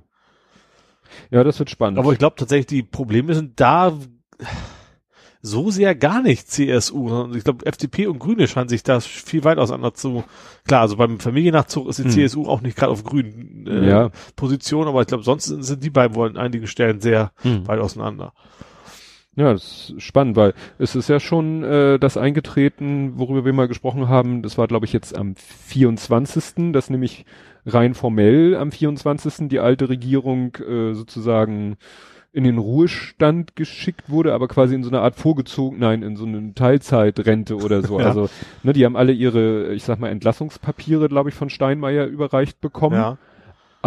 ja, 1.30 1.44
das 1.44 1.60
wird 1.60 1.70
spannend. 1.70 2.00
Aber 2.00 2.14
ich 2.14 2.20
glaube 2.20 2.36
tatsächlich, 2.38 2.68
die 2.68 2.84
Probleme 2.84 3.34
sind 3.36 3.60
da 3.60 3.94
so 5.42 5.72
sehr 5.72 5.94
gar 5.96 6.22
nicht 6.22 6.50
CSU. 6.50 7.10
sondern 7.10 7.38
Ich 7.38 7.44
glaube, 7.44 7.66
FDP 7.66 8.08
und 8.08 8.20
Grüne 8.20 8.48
scheinen 8.48 8.70
sich 8.70 8.84
da 8.84 9.00
viel 9.00 9.44
weit 9.44 9.58
auseinander 9.60 9.94
zu. 9.94 10.24
Klar, 10.68 10.82
also 10.82 10.96
beim 10.98 11.20
Familiennachzug 11.20 11.88
ist 11.90 12.00
die 12.00 12.04
Hm. 12.06 12.12
CSU 12.12 12.48
auch 12.48 12.62
nicht 12.62 12.78
gerade 12.78 12.92
auf 12.92 13.04
grünen 13.04 13.66
äh, 13.68 13.90
Ja. 13.90 14.10
Position, 14.36 14.88
aber 14.88 15.02
ich 15.02 15.08
glaube, 15.08 15.24
sonst 15.24 15.46
sind, 15.46 15.64
sind 15.64 15.84
die 15.84 15.90
beiden 15.90 16.16
wohl 16.16 16.30
an 16.30 16.38
einigen 16.38 16.68
Stellen 16.68 17.02
sehr 17.02 17.32
Hm. 17.44 17.68
weit 17.68 17.80
auseinander. 17.80 18.34
Ja, 19.38 19.54
das 19.54 19.94
ist 19.96 20.02
spannend, 20.02 20.36
weil 20.36 20.56
es 20.80 20.96
ist 20.96 21.10
ja 21.10 21.20
schon 21.20 21.64
äh, 21.64 22.00
das 22.00 22.18
eingetreten, 22.18 23.14
worüber 23.20 23.46
wir 23.46 23.54
mal 23.54 23.68
gesprochen 23.68 24.10
haben. 24.10 24.42
Das 24.42 24.58
war, 24.58 24.68
glaube 24.68 24.88
ich, 24.88 24.94
jetzt 24.94 25.16
am 25.16 25.36
24., 25.36 26.74
dass 26.74 26.90
nämlich 26.90 27.24
rein 27.64 27.94
formell 27.94 28.56
am 28.56 28.72
24. 28.72 29.48
die 29.48 29.60
alte 29.60 29.90
Regierung 29.90 30.56
äh, 30.56 30.96
sozusagen 30.96 31.78
in 32.34 32.46
den 32.46 32.58
Ruhestand 32.58 33.56
geschickt 33.56 34.10
wurde, 34.10 34.34
aber 34.34 34.48
quasi 34.48 34.74
in 34.74 34.84
so 34.84 34.90
einer 34.90 35.02
Art 35.02 35.16
vorgezogen, 35.16 35.80
nein, 35.80 36.02
in 36.02 36.16
so 36.16 36.26
eine 36.26 36.54
Teilzeitrente 36.56 37.58
oder 37.58 37.84
so. 37.84 38.00
Ja. 38.00 38.08
Also, 38.08 38.30
ne, 38.64 38.74
die 38.74 38.86
haben 38.86 38.96
alle 38.96 39.12
ihre, 39.12 39.74
ich 39.74 39.84
sag 39.84 40.00
mal, 40.00 40.10
Entlassungspapiere, 40.10 41.10
glaube 41.10 41.30
ich, 41.30 41.36
von 41.36 41.50
Steinmeier 41.50 42.06
überreicht 42.06 42.60
bekommen 42.60 42.96
Ja. 42.96 43.18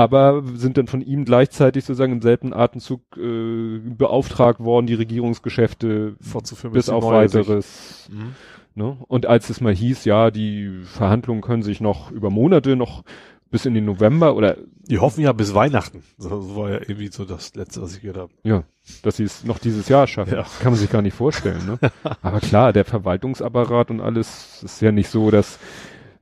Aber 0.00 0.42
sind 0.54 0.78
dann 0.78 0.86
von 0.86 1.02
ihm 1.02 1.26
gleichzeitig 1.26 1.84
sozusagen 1.84 2.12
im 2.12 2.22
selben 2.22 2.54
Atemzug 2.54 3.02
äh, 3.18 3.78
beauftragt 3.78 4.60
worden, 4.60 4.86
die 4.86 4.94
Regierungsgeschäfte 4.94 6.14
Fortzuführen 6.22 6.72
bis 6.72 6.88
auf 6.88 7.04
weiteres. 7.04 8.08
Mhm. 8.10 8.34
Ne? 8.74 8.96
Und 9.08 9.26
als 9.26 9.50
es 9.50 9.60
mal 9.60 9.74
hieß, 9.74 10.06
ja, 10.06 10.30
die 10.30 10.84
Verhandlungen 10.84 11.42
können 11.42 11.62
sich 11.62 11.82
noch 11.82 12.10
über 12.10 12.30
Monate, 12.30 12.76
noch 12.76 13.04
bis 13.50 13.66
in 13.66 13.74
den 13.74 13.84
November 13.84 14.36
oder 14.36 14.56
Die 14.88 14.98
hoffen 14.98 15.20
ja 15.22 15.32
bis 15.32 15.54
Weihnachten. 15.54 16.02
So, 16.16 16.40
so 16.40 16.56
war 16.56 16.70
ja 16.70 16.78
irgendwie 16.78 17.08
so 17.08 17.26
das 17.26 17.54
Letzte, 17.54 17.82
was 17.82 17.94
ich 17.94 18.00
gehört 18.00 18.16
habe. 18.16 18.32
ja, 18.42 18.62
dass 19.02 19.18
sie 19.18 19.24
es 19.24 19.44
noch 19.44 19.58
dieses 19.58 19.88
Jahr 19.88 20.06
schaffen. 20.06 20.32
Ja. 20.34 20.46
Kann 20.60 20.72
man 20.72 20.76
sich 20.76 20.90
gar 20.90 21.02
nicht 21.02 21.14
vorstellen. 21.14 21.66
Ne? 21.66 21.90
aber 22.22 22.40
klar, 22.40 22.72
der 22.72 22.86
Verwaltungsapparat 22.86 23.90
und 23.90 24.00
alles 24.00 24.62
ist 24.62 24.80
ja 24.80 24.92
nicht 24.92 25.10
so, 25.10 25.30
dass 25.30 25.58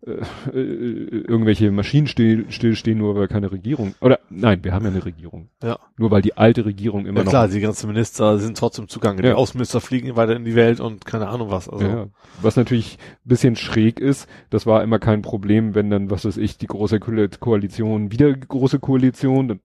äh, 0.08 0.58
äh, 0.58 1.24
irgendwelche 1.28 1.70
Maschinen 1.70 2.06
still, 2.06 2.46
stillstehen, 2.50 2.98
nur 2.98 3.14
weil 3.16 3.28
keine 3.28 3.50
Regierung. 3.52 3.94
Oder 4.00 4.18
nein, 4.30 4.64
wir 4.64 4.72
haben 4.72 4.84
ja 4.84 4.90
eine 4.90 5.04
Regierung. 5.04 5.48
Ja. 5.62 5.78
Nur 5.96 6.10
weil 6.10 6.22
die 6.22 6.36
alte 6.36 6.64
Regierung 6.64 7.06
immer 7.06 7.18
Ja 7.20 7.24
noch 7.24 7.30
klar, 7.30 7.48
die 7.48 7.60
ganzen 7.60 7.86
Minister 7.88 8.38
sind 8.38 8.56
trotzdem 8.58 8.88
zugange. 8.88 9.22
Ja. 9.22 9.30
Die 9.30 9.34
Außenminister 9.34 9.80
fliegen 9.80 10.16
weiter 10.16 10.36
in 10.36 10.44
die 10.44 10.54
Welt 10.54 10.80
und 10.80 11.04
keine 11.04 11.28
Ahnung 11.28 11.50
was. 11.50 11.68
Also, 11.68 11.84
Ja, 11.86 12.06
was 12.42 12.56
natürlich 12.56 12.98
ein 13.24 13.28
bisschen 13.28 13.56
schräg 13.56 14.00
ist, 14.00 14.28
das 14.50 14.66
war 14.66 14.82
immer 14.82 14.98
kein 14.98 15.22
Problem, 15.22 15.74
wenn 15.74 15.90
dann, 15.90 16.10
was 16.10 16.24
weiß 16.24 16.36
ich, 16.38 16.58
die 16.58 16.66
große 16.66 17.00
Ko- 17.00 17.26
Koalition, 17.40 18.10
wieder 18.12 18.32
große 18.32 18.78
Koalition, 18.78 19.48
dann, 19.48 19.60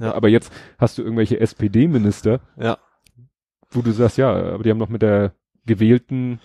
Ja. 0.00 0.14
aber 0.14 0.28
jetzt 0.28 0.52
hast 0.78 0.98
du 0.98 1.02
irgendwelche 1.02 1.40
SPD-Minister, 1.40 2.40
ja. 2.56 2.78
wo 3.70 3.82
du 3.82 3.90
sagst, 3.92 4.18
ja, 4.18 4.30
aber 4.32 4.62
die 4.62 4.70
haben 4.70 4.78
noch 4.78 4.88
mit 4.88 5.02
der 5.02 5.32
gewählten, 5.66 6.40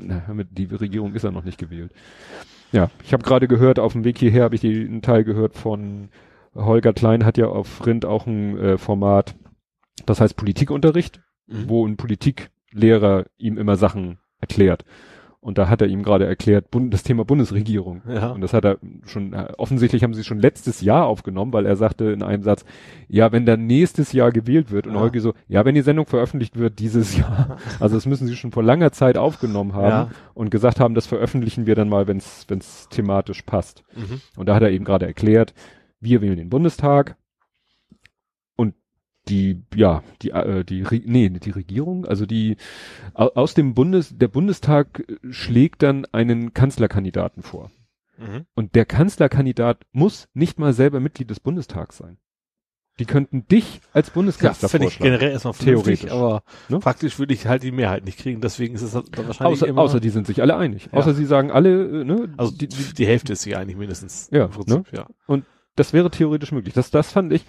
na, 0.00 0.22
mit, 0.32 0.48
die 0.56 0.64
Regierung 0.64 1.14
ist 1.14 1.22
ja 1.24 1.30
noch 1.30 1.44
nicht 1.44 1.58
gewählt. 1.58 1.92
Ja, 2.72 2.90
ich 3.04 3.12
habe 3.12 3.22
gerade 3.22 3.48
gehört, 3.48 3.78
auf 3.78 3.92
dem 3.92 4.04
Weg 4.04 4.18
hierher 4.18 4.44
habe 4.44 4.54
ich 4.54 4.60
die, 4.60 4.84
einen 4.84 5.02
Teil 5.02 5.24
gehört 5.24 5.54
von 5.54 6.08
Holger 6.54 6.92
Klein 6.92 7.24
hat 7.24 7.38
ja 7.38 7.46
auf 7.46 7.86
Rind 7.86 8.04
auch 8.04 8.26
ein 8.26 8.58
äh, 8.58 8.78
Format, 8.78 9.34
das 10.06 10.20
heißt 10.20 10.36
Politikunterricht 10.36 11.20
Mhm. 11.46 11.68
wo 11.68 11.86
ein 11.86 11.96
Politiklehrer 11.96 13.26
ihm 13.36 13.58
immer 13.58 13.76
Sachen 13.76 14.18
erklärt. 14.40 14.84
Und 15.44 15.58
da 15.58 15.68
hat 15.68 15.82
er 15.82 15.88
ihm 15.88 16.04
gerade 16.04 16.24
erklärt, 16.24 16.66
das 16.70 17.02
Thema 17.02 17.24
Bundesregierung. 17.24 18.00
Ja. 18.08 18.28
Und 18.30 18.42
das 18.42 18.52
hat 18.54 18.64
er 18.64 18.78
schon, 19.04 19.32
äh, 19.32 19.52
offensichtlich 19.58 20.04
haben 20.04 20.14
sie 20.14 20.22
schon 20.22 20.38
letztes 20.38 20.80
Jahr 20.82 21.06
aufgenommen, 21.06 21.52
weil 21.52 21.66
er 21.66 21.74
sagte 21.74 22.04
in 22.12 22.22
einem 22.22 22.44
Satz, 22.44 22.64
ja, 23.08 23.32
wenn 23.32 23.44
dann 23.44 23.66
nächstes 23.66 24.12
Jahr 24.12 24.30
gewählt 24.30 24.70
wird. 24.70 24.86
Und 24.86 24.94
Ja. 24.94 25.00
Holger 25.00 25.18
so, 25.20 25.34
ja, 25.48 25.64
wenn 25.64 25.74
die 25.74 25.82
Sendung 25.82 26.06
veröffentlicht 26.06 26.56
wird 26.60 26.78
dieses 26.78 27.16
Jahr. 27.18 27.56
Also 27.80 27.96
das 27.96 28.06
müssen 28.06 28.28
sie 28.28 28.36
schon 28.36 28.52
vor 28.52 28.62
langer 28.62 28.92
Zeit 28.92 29.18
aufgenommen 29.18 29.74
haben 29.74 29.88
Ja. 29.88 30.10
und 30.34 30.50
gesagt 30.52 30.78
haben, 30.78 30.94
das 30.94 31.08
veröffentlichen 31.08 31.66
wir 31.66 31.74
dann 31.74 31.88
mal, 31.88 32.06
wenn 32.06 32.18
es 32.18 32.88
thematisch 32.90 33.42
passt. 33.42 33.82
Mhm. 33.96 34.20
Und 34.36 34.48
da 34.48 34.54
hat 34.54 34.62
er 34.62 34.70
eben 34.70 34.84
gerade 34.84 35.06
erklärt, 35.06 35.54
wir 36.00 36.22
wählen 36.22 36.36
den 36.36 36.50
Bundestag 36.50 37.08
und 37.10 37.16
die, 39.28 39.62
ja, 39.74 40.02
die, 40.22 40.30
äh, 40.30 40.64
die, 40.64 40.84
nee, 41.06 41.28
die 41.30 41.50
Regierung, 41.50 42.04
also 42.06 42.26
die, 42.26 42.56
au- 43.14 43.30
aus 43.34 43.54
dem 43.54 43.74
Bundes, 43.74 44.16
der 44.16 44.28
Bundestag 44.28 45.04
schlägt 45.30 45.82
dann 45.82 46.04
einen 46.06 46.54
Kanzlerkandidaten 46.54 47.42
vor. 47.42 47.70
Mhm. 48.18 48.46
Und 48.54 48.74
der 48.74 48.84
Kanzlerkandidat 48.84 49.84
muss 49.92 50.28
nicht 50.34 50.58
mal 50.58 50.72
selber 50.72 51.00
Mitglied 51.00 51.30
des 51.30 51.40
Bundestags 51.40 51.96
sein. 51.98 52.18
Die 52.98 53.06
könnten 53.06 53.46
dich 53.48 53.80
als 53.94 54.08
Ja, 54.08 54.14
Bundeskanzler 54.14 54.68
finde 54.68 54.88
ich 54.88 54.94
vorschlagen. 54.94 55.12
generell 55.18 55.32
erstmal 55.32 55.54
Theoretisch. 55.54 56.10
aber 56.10 56.42
Ne? 56.68 56.78
praktisch 56.80 57.18
würde 57.18 57.32
ich 57.32 57.46
halt 57.46 57.62
die 57.62 57.72
Mehrheit 57.72 58.04
nicht 58.04 58.18
kriegen, 58.18 58.42
deswegen 58.42 58.74
ist 58.74 58.82
es 58.82 58.92
dann 58.92 59.04
wahrscheinlich 59.26 59.40
Außer, 59.62 59.66
immer, 59.66 59.80
außer 59.80 59.98
die 59.98 60.10
sind 60.10 60.26
sich 60.26 60.42
alle 60.42 60.56
einig. 60.56 60.90
Ja. 60.92 60.98
Außer 60.98 61.14
sie 61.14 61.24
sagen 61.24 61.50
alle, 61.50 62.00
äh, 62.02 62.04
ne, 62.04 62.34
also 62.36 62.52
die, 62.54 62.68
die, 62.68 62.92
die 62.92 63.06
Hälfte 63.06 63.32
ist 63.32 63.42
sie 63.42 63.56
eigentlich 63.56 63.78
mindestens. 63.78 64.28
Ja, 64.30 64.48
Prinzip, 64.48 64.92
ja. 64.92 65.06
das 65.74 65.94
wäre 65.94 66.10
theoretisch 66.10 66.52
möglich. 66.52 66.74
Das, 66.74 66.90
das 66.90 67.12
fand 67.12 67.32
ich, 67.32 67.46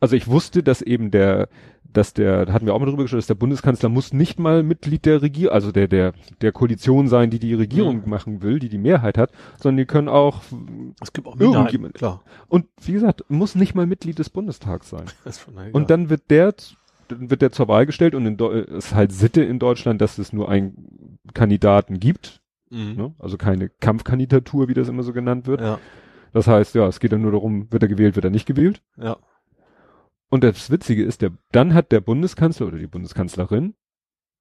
also 0.00 0.16
ich 0.16 0.28
wusste, 0.28 0.62
dass 0.62 0.82
eben 0.82 1.10
der, 1.10 1.48
dass 1.92 2.12
der, 2.12 2.46
da 2.46 2.52
hatten 2.52 2.66
wir 2.66 2.74
auch 2.74 2.78
mal 2.78 2.86
drüber 2.86 3.02
gesprochen, 3.04 3.18
dass 3.20 3.26
der 3.26 3.34
Bundeskanzler 3.34 3.88
muss 3.88 4.12
nicht 4.12 4.38
mal 4.38 4.62
Mitglied 4.62 5.06
der 5.06 5.22
Regierung, 5.22 5.54
also 5.54 5.72
der, 5.72 5.88
der, 5.88 6.12
der 6.42 6.52
Koalition 6.52 7.08
sein, 7.08 7.30
die 7.30 7.38
die 7.38 7.54
Regierung 7.54 8.02
Mhm. 8.04 8.10
machen 8.10 8.42
will, 8.42 8.58
die 8.58 8.68
die 8.68 8.78
Mehrheit 8.78 9.16
hat, 9.18 9.32
sondern 9.58 9.78
die 9.78 9.86
können 9.86 10.08
auch, 10.08 10.42
Es 11.00 11.12
gibt 11.12 11.26
auch 11.26 11.32
Irgendjemand- 11.40 11.72
Minderheiten, 11.72 11.92
klar. 11.94 12.22
und 12.48 12.66
wie 12.82 12.92
gesagt, 12.92 13.24
muss 13.28 13.54
nicht 13.54 13.74
mal 13.74 13.86
Mitglied 13.86 14.18
des 14.18 14.28
Bundestags 14.30 14.90
sein. 14.90 15.06
Und 15.72 15.88
dann 15.90 16.10
wird 16.10 16.30
der, 16.30 16.54
dann 17.08 17.30
wird 17.30 17.40
der 17.40 17.52
zur 17.52 17.68
Wahl 17.68 17.86
gestellt 17.86 18.14
und 18.14 18.26
in 18.26 18.38
ist 18.76 18.94
halt 18.94 19.12
Sitte 19.12 19.42
in 19.42 19.58
Deutschland, 19.58 20.00
dass 20.02 20.18
es 20.18 20.32
nur 20.34 20.50
einen 20.50 21.18
Kandidaten 21.32 21.98
gibt, 22.00 22.42
mhm. 22.70 22.94
ne? 22.96 23.14
also 23.18 23.38
keine 23.38 23.70
Kampfkandidatur, 23.70 24.68
wie 24.68 24.74
das 24.74 24.88
immer 24.90 25.02
so 25.02 25.14
genannt 25.14 25.46
wird. 25.46 25.62
ja, 25.62 25.78
Das 26.34 26.46
heißt, 26.46 26.74
ja, 26.74 26.86
es 26.86 27.00
geht 27.00 27.12
dann 27.12 27.22
nur 27.22 27.32
darum, 27.32 27.66
wird 27.72 27.82
er 27.82 27.88
gewählt, 27.88 28.14
wird 28.16 28.24
er 28.26 28.30
nicht 28.30 28.44
gewählt. 28.46 28.82
ja, 28.98 29.16
Und 30.30 30.44
das 30.44 30.70
Witzige 30.70 31.04
ist, 31.04 31.22
der, 31.22 31.30
dann 31.52 31.74
hat 31.74 31.90
der 31.92 32.00
Bundeskanzler 32.00 32.66
oder 32.66 32.78
die 32.78 32.86
Bundeskanzlerin 32.86 33.74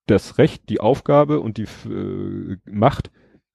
das 0.05 0.37
Recht, 0.37 0.69
die 0.69 0.79
Aufgabe 0.79 1.39
und 1.41 1.57
die 1.57 1.67
äh, 1.89 2.57
Macht, 2.69 3.11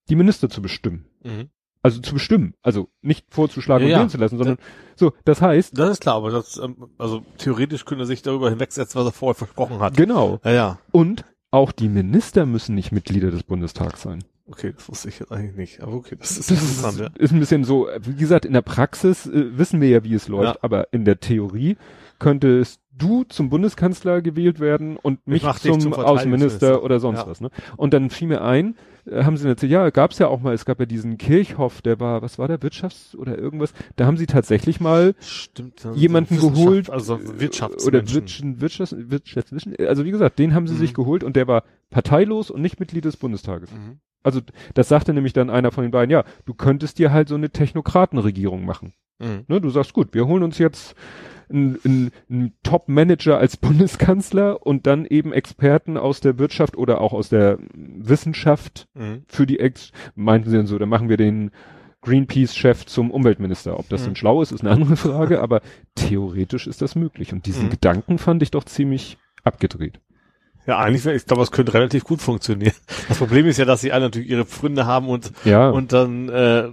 die 0.08 0.16
Minister 0.16 0.48
zu 0.50 0.62
bestimmen. 0.62 1.06
mhm. 1.22 1.48
Also 1.84 2.00
zu 2.00 2.14
bestimmen. 2.14 2.54
Also 2.62 2.90
nicht 3.00 3.26
vorzuschlagen 3.34 3.88
Ja, 3.88 3.96
und 3.96 4.02
ja. 4.04 4.08
zu 4.08 4.16
lassen, 4.16 4.38
sondern 4.38 4.58
so, 4.94 5.14
das 5.24 5.42
heißt, 5.42 5.76
Das 5.76 5.90
ist 5.90 6.00
klar, 6.00 6.14
aber 6.14 6.30
das, 6.30 6.56
ähm, 6.58 6.90
also 6.96 7.24
theoretisch 7.38 7.84
könnte 7.84 8.04
er 8.04 8.06
sich 8.06 8.22
darüber 8.22 8.50
hinwegsetzen, 8.50 9.00
was 9.00 9.08
er 9.08 9.12
vorher 9.12 9.34
versprochen 9.34 9.80
hat. 9.80 9.96
genau. 9.96 10.38
Ja, 10.44 10.50
ja. 10.52 10.78
Und 10.92 11.24
auch 11.50 11.72
die 11.72 11.88
Minister 11.88 12.46
müssen 12.46 12.76
nicht 12.76 12.92
Mitglieder 12.92 13.32
des 13.32 13.42
Bundestags 13.42 14.02
sein. 14.02 14.22
Okay, 14.46 14.72
das 14.76 14.88
wusste 14.88 15.08
ich 15.08 15.18
jetzt 15.18 15.32
eigentlich 15.32 15.56
nicht. 15.56 15.80
Aber 15.80 15.94
okay, 15.94 16.14
das 16.16 16.30
ist 16.38 16.50
Das 16.52 16.60
interessant, 16.62 17.00
ist, 17.16 17.18
ist 17.18 17.32
ein 17.32 17.40
bisschen 17.40 17.64
so, 17.64 17.88
wie 18.00 18.14
gesagt, 18.14 18.44
in 18.44 18.52
der 18.52 18.62
Praxis 18.62 19.26
äh, 19.26 19.58
wissen 19.58 19.80
wir 19.80 19.88
ja, 19.88 20.04
wie 20.04 20.14
es 20.14 20.28
läuft, 20.28 20.54
Ja. 20.54 20.58
aber 20.62 20.92
in 20.92 21.04
der 21.04 21.18
Theorie 21.18 21.76
könntest 22.22 22.80
du 22.96 23.24
zum 23.24 23.48
Bundeskanzler 23.50 24.22
gewählt 24.22 24.60
werden 24.60 24.96
und 24.96 25.26
mich 25.26 25.42
zum, 25.60 25.80
zum 25.80 25.92
Außenminister 25.94 26.82
oder 26.84 27.00
sonst 27.00 27.20
Ja. 27.20 27.26
was. 27.26 27.40
Ne? 27.40 27.50
Und 27.76 27.92
dann 27.94 28.10
fiel 28.10 28.28
mir 28.28 28.42
ein, 28.42 28.76
äh, 29.06 29.24
haben 29.24 29.36
sie 29.36 29.48
erzählt, 29.48 29.72
ja, 29.72 29.90
gab's 29.90 30.18
ja 30.18 30.28
auch 30.28 30.40
mal, 30.40 30.54
es 30.54 30.64
gab 30.64 30.78
ja 30.78 30.86
diesen 30.86 31.18
Kirchhoff, 31.18 31.82
der 31.82 31.98
war, 32.00 32.22
was 32.22 32.38
war 32.38 32.46
der, 32.48 32.60
Wirtschafts- 32.60 33.16
oder 33.16 33.36
irgendwas, 33.36 33.72
da 33.96 34.06
haben 34.06 34.16
sie 34.18 34.26
tatsächlich 34.26 34.78
mal 34.80 35.14
Stimmt. 35.20 35.84
jemanden 35.94 36.38
geholt, 36.38 36.90
Also 36.90 37.14
oder 37.16 37.40
Wirtschaftsmenschen. 37.40 38.60
Wirtschafts, 38.60 38.94
Wirtschafts, 39.10 39.52
Wirtschafts, 39.52 39.80
also 39.88 40.04
wie 40.04 40.10
gesagt, 40.12 40.38
den 40.38 40.54
haben 40.54 40.68
sie 40.68 40.74
Mhm. 40.74 40.78
sich 40.78 40.94
geholt 40.94 41.24
und 41.24 41.34
der 41.34 41.48
war 41.48 41.64
parteilos 41.90 42.50
und 42.50 42.62
nicht 42.62 42.78
Mitglied 42.78 43.04
des 43.04 43.16
Bundestages. 43.16 43.70
Mhm. 43.72 43.98
Also 44.22 44.40
das 44.74 44.88
sagte 44.88 45.12
nämlich 45.12 45.32
dann 45.32 45.50
einer 45.50 45.72
von 45.72 45.82
den 45.82 45.90
beiden, 45.90 46.10
ja, 46.12 46.22
du 46.44 46.54
könntest 46.54 46.98
dir 47.00 47.10
halt 47.10 47.28
so 47.28 47.34
eine 47.34 47.50
Technokratenregierung 47.50 48.64
machen. 48.64 48.92
Mhm. 49.18 49.44
Ne, 49.48 49.60
du 49.60 49.70
sagst, 49.70 49.92
gut, 49.94 50.14
wir 50.14 50.26
holen 50.26 50.42
uns 50.42 50.58
jetzt 50.58 50.94
einen, 51.52 51.78
einen, 51.84 52.10
einen 52.30 52.52
Top-Manager 52.62 53.38
als 53.38 53.56
Bundeskanzler 53.58 54.64
und 54.66 54.86
dann 54.86 55.04
eben 55.06 55.32
Experten 55.32 55.96
aus 55.96 56.20
der 56.20 56.38
Wirtschaft 56.38 56.76
oder 56.76 57.00
auch 57.00 57.12
aus 57.12 57.28
der 57.28 57.58
Wissenschaft 57.74 58.88
Mhm. 58.94 59.22
für 59.26 59.46
die 59.46 59.58
Ex, 59.60 59.92
meinten 60.14 60.50
sie 60.50 60.56
dann 60.56 60.66
so, 60.66 60.78
dann 60.78 60.88
machen 60.88 61.08
wir 61.08 61.16
den 61.16 61.50
Greenpeace-Chef 62.02 62.84
zum 62.86 63.10
Umweltminister. 63.10 63.78
Ob 63.78 63.88
das 63.88 64.02
Mhm. 64.02 64.06
dann 64.06 64.16
schlau 64.16 64.42
ist, 64.42 64.52
ist 64.52 64.62
eine 64.62 64.70
andere 64.72 64.96
Frage, 64.96 65.40
aber 65.40 65.60
theoretisch 65.94 66.66
ist 66.66 66.82
das 66.82 66.94
möglich. 66.96 67.32
Und 67.32 67.46
diesen 67.46 67.66
Mhm. 67.66 67.70
Gedanken 67.70 68.18
fand 68.18 68.42
ich 68.42 68.50
doch 68.50 68.64
ziemlich 68.64 69.18
abgedreht. 69.44 70.00
Ja, 70.66 70.78
eigentlich, 70.78 71.04
ich 71.06 71.26
glaube, 71.26 71.42
es 71.42 71.50
könnte 71.50 71.74
relativ 71.74 72.04
gut 72.04 72.20
funktionieren. 72.22 72.74
Das 73.08 73.18
Problem 73.18 73.46
ist 73.46 73.56
ja, 73.58 73.64
dass 73.64 73.80
sie 73.80 73.90
alle 73.92 74.04
natürlich 74.04 74.30
ihre 74.30 74.44
Pfründe 74.44 74.86
haben 74.86 75.08
und, 75.08 75.32
Ja, 75.44 75.70
und 75.70 75.92
dann, 75.92 76.28
äh, 76.28 76.68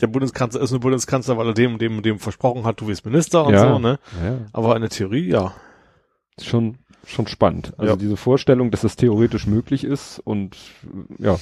der 0.00 0.06
Bundeskanzler 0.06 0.62
ist 0.62 0.70
nur 0.70 0.80
Bundeskanzler, 0.80 1.36
weil 1.36 1.48
er 1.48 1.54
dem 1.54 1.74
und 1.74 1.82
dem 1.82 1.98
und 1.98 2.06
dem 2.06 2.18
versprochen 2.18 2.64
hat, 2.64 2.80
du 2.80 2.88
wirst 2.88 3.04
Minister 3.04 3.44
und 3.44 3.52
Ja. 3.54 3.60
so, 3.74 3.78
ne? 3.78 3.98
ja, 4.24 4.38
Aber 4.52 4.74
in 4.76 4.80
der 4.82 4.90
Theorie, 4.90 5.28
ja. 5.28 5.52
schon, 6.40 6.78
schon 7.06 7.26
spannend. 7.26 7.74
Also 7.76 7.92
Ja. 7.92 7.96
diese 7.96 8.16
Vorstellung, 8.16 8.70
dass 8.70 8.80
das 8.80 8.96
theoretisch 8.96 9.46
möglich 9.46 9.84
ist 9.84 10.18
und 10.24 10.56
ja. 11.18 11.36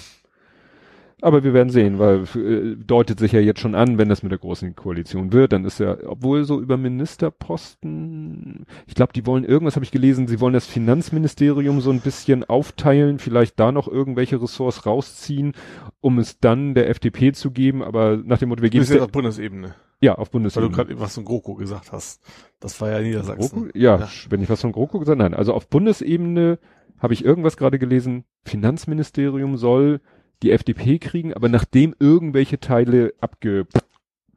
Aber 1.25 1.45
wir 1.45 1.55
werden 1.55 1.71
sehen, 1.71 2.01
weil 2.01 2.25
äh, 2.35 2.75
deutet 2.85 3.21
sich 3.21 3.31
ja 3.31 3.39
jetzt 3.41 3.61
schon 3.61 3.77
an, 3.77 3.97
wenn 3.97 4.09
das 4.09 4.25
mit 4.25 4.33
der 4.33 4.41
großen 4.41 4.75
Koalition 4.75 5.33
wird, 5.33 5.53
dann 5.53 5.65
ist 5.65 5.79
ja, 5.79 5.97
obwohl 6.07 6.43
so 6.45 6.61
über 6.61 6.77
Ministerposten, 6.77 8.67
ich 8.87 8.95
glaube, 8.95 9.13
die 9.13 9.25
wollen 9.27 9.45
irgendwas, 9.45 9.77
habe 9.77 9.85
ich 9.85 9.93
gelesen, 9.93 10.27
sie 10.27 10.41
wollen 10.41 10.55
das 10.55 10.67
Finanzministerium 10.67 11.81
so 11.81 11.91
ein 11.91 12.01
bisschen 12.01 12.43
aufteilen, 12.45 13.19
vielleicht 13.21 13.59
da 13.61 13.73
noch 13.73 13.89
irgendwelche 13.89 14.43
Ressorts 14.43 14.85
rausziehen, 14.85 15.53
um 16.01 16.19
es 16.19 16.41
dann 16.41 16.75
der 16.75 16.89
FDP 16.91 17.33
zu 17.33 17.51
geben, 17.53 17.83
aber 17.83 18.17
nach 18.17 18.39
dem 18.39 18.49
Motto, 18.49 18.63
wir 18.63 18.71
geben 18.71 18.83
es 18.85 19.01
auf 19.01 19.13
Bundesebene. 19.13 19.75
ja 20.01 20.15
auf 20.15 20.19
Weil 20.19 20.25
du 20.25 20.31
Bundesebene. 20.33 20.71
gerade 20.73 21.01
was 21.01 21.15
von 21.15 21.25
GroKo 21.25 21.55
gesagt 21.55 21.93
hast. 21.93 22.21
Das 22.61 22.81
war 22.81 22.91
ja 22.91 23.01
Niedersachsen. 23.01 23.49
GroKo? 23.65 23.79
Ja, 23.79 23.97
Ja. 23.99 24.09
wenn 24.29 24.43
ich 24.43 24.51
was 24.51 24.61
von 24.61 24.73
GroKo 24.73 24.99
gesagt 24.99 25.19
nein. 25.19 25.35
Also 25.35 25.55
auf 25.55 25.69
Bundesebene 25.69 26.59
habe 26.99 27.15
ich 27.15 27.25
irgendwas 27.25 27.57
gerade 27.57 27.79
gelesen, 27.79 28.25
Finanzministerium 28.45 29.57
soll 29.57 30.01
die 30.43 30.51
FDP 30.51 30.99
kriegen, 30.99 31.33
aber 31.35 31.49
nachdem 31.49 31.95
irgendwelche 31.99 32.61
Teile 32.61 33.15
abgesplittet. 33.21 33.83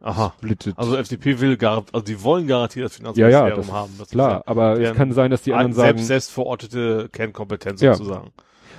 Aha. 0.02 0.34
Also 0.76 0.96
FDP 0.96 1.40
will 1.40 1.58
gar, 1.58 1.84
also 1.92 2.06
die 2.06 2.22
wollen 2.24 2.48
garantiert 2.48 2.86
das 2.86 2.94
ja, 2.94 2.98
Finanzministerium 2.98 3.50
ja, 3.50 3.56
das 3.56 3.72
haben. 3.72 3.94
Das 3.98 4.10
klar, 4.10 4.44
aber 4.46 4.80
es 4.80 4.96
kann 4.96 5.12
sein, 5.12 5.32
dass 5.32 5.42
die 5.42 5.54
anderen 5.54 5.74
sagen, 5.74 5.98
selbst, 5.98 6.32
verortete 6.32 7.10
Kernkompetenz 7.12 7.82
Ja. 7.82 7.96
sozusagen. 7.96 8.32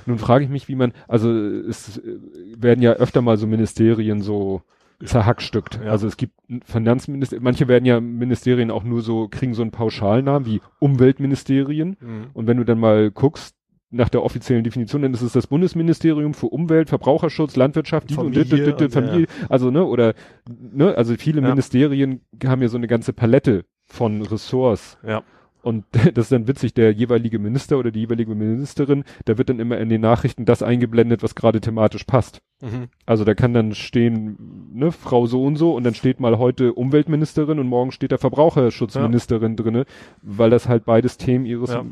nun 0.06 0.18
frage 0.18 0.44
ich 0.44 0.50
mich, 0.50 0.68
wie 0.68 0.76
man, 0.76 0.92
also 1.08 1.32
es 1.32 1.98
äh, 1.98 2.18
werden 2.56 2.80
ja 2.80 2.92
öfter 2.92 3.22
mal 3.22 3.36
so 3.36 3.46
Ministerien 3.46 4.20
so 4.22 4.62
zerhackstückt. 5.04 5.80
Ja. 5.84 5.90
Also 5.90 6.06
es 6.06 6.16
gibt 6.16 6.32
Finanzminister, 6.64 7.38
manche 7.40 7.68
werden 7.68 7.84
ja 7.84 8.00
Ministerien 8.00 8.70
auch 8.70 8.84
nur 8.84 9.02
so, 9.02 9.28
kriegen 9.28 9.52
so 9.52 9.62
einen 9.62 9.70
Pauschalnamen 9.70 10.46
wie 10.46 10.60
Umweltministerien. 10.78 11.96
Mhm. 12.00 12.26
Und 12.32 12.46
wenn 12.46 12.56
du 12.56 12.64
dann 12.64 12.78
mal 12.78 13.10
guckst, 13.10 13.55
nach 13.90 14.08
der 14.08 14.22
offiziellen 14.22 14.64
Definition, 14.64 15.02
dann 15.02 15.14
ist 15.14 15.22
es 15.22 15.32
das 15.32 15.46
Bundesministerium 15.46 16.34
für 16.34 16.46
Umwelt, 16.46 16.88
Verbraucherschutz, 16.88 17.56
Landwirtschaft, 17.56 18.10
die 18.10 18.16
und 18.16 18.36
und, 18.36 18.50
ja. 18.80 18.88
Familie, 18.88 19.26
also 19.48 19.70
ne, 19.70 19.84
oder 19.84 20.14
ne, 20.48 20.94
also 20.96 21.14
viele 21.16 21.40
Ja. 21.40 21.48
Ministerien 21.48 22.20
haben 22.44 22.62
ja 22.62 22.68
so 22.68 22.76
eine 22.76 22.88
ganze 22.88 23.12
Palette 23.12 23.64
von 23.86 24.22
Ressorts. 24.22 24.98
Ja. 25.06 25.22
Und 25.62 25.84
das 26.14 26.26
ist 26.26 26.32
dann 26.32 26.46
witzig, 26.46 26.74
der 26.74 26.92
jeweilige 26.92 27.40
Minister 27.40 27.78
oder 27.78 27.90
die 27.90 28.00
jeweilige 28.00 28.34
Ministerin, 28.34 29.02
da 29.24 29.36
wird 29.36 29.48
dann 29.48 29.58
immer 29.58 29.78
in 29.78 29.88
den 29.88 30.00
Nachrichten 30.00 30.44
das 30.44 30.62
eingeblendet, 30.62 31.24
was 31.24 31.34
gerade 31.34 31.60
thematisch 31.60 32.04
passt. 32.04 32.40
Mhm. 32.62 32.86
Also 33.04 33.24
da 33.24 33.34
kann 33.34 33.52
dann 33.52 33.74
stehen, 33.74 34.70
ne, 34.74 34.92
Frau 34.92 35.26
so 35.26 35.44
und 35.44 35.56
so 35.56 35.74
und 35.74 35.84
dann 35.84 35.94
steht 35.94 36.20
mal 36.20 36.38
heute 36.38 36.72
Umweltministerin 36.72 37.58
und 37.58 37.66
morgen 37.66 37.90
steht 37.90 38.12
da 38.12 38.18
Verbraucherschutzministerin 38.18 39.56
drinne, 39.56 39.86
weil 40.22 40.50
das 40.50 40.68
halt 40.68 40.84
beides 40.84 41.18
Themen 41.18 41.46
ihres 41.46 41.70
Ja. 41.70 41.84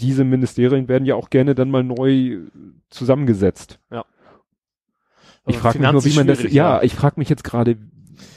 Diese 0.00 0.24
Ministerien 0.24 0.88
werden 0.88 1.04
ja 1.06 1.14
auch 1.14 1.30
gerne 1.30 1.54
dann 1.54 1.70
mal 1.70 1.82
neu 1.84 2.40
zusammengesetzt. 2.90 3.78
Ich 3.90 3.96
Also 5.46 5.60
frage 5.60 5.78
mich 5.78 5.92
nur, 5.92 6.04
wie 6.04 6.14
man 6.16 6.26
das, 6.26 6.38
schwierig, 6.38 6.54
ja, 6.54 6.82
ich 6.82 6.94
frage 6.94 7.14
mich 7.18 7.28
jetzt 7.28 7.44
gerade, 7.44 7.76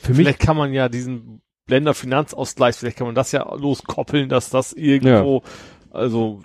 für 0.01 0.09
mich, 0.09 0.17
Vielleicht 0.17 0.39
kann 0.39 0.57
man 0.57 0.73
ja 0.73 0.89
diesen 0.89 1.41
Länderfinanzausgleich, 1.67 2.75
vielleicht 2.75 2.97
kann 2.97 3.07
man 3.07 3.15
das 3.15 3.31
ja 3.31 3.53
loskoppeln, 3.55 4.29
dass 4.29 4.49
das 4.49 4.73
irgendwo, 4.73 5.43
also 5.91 6.41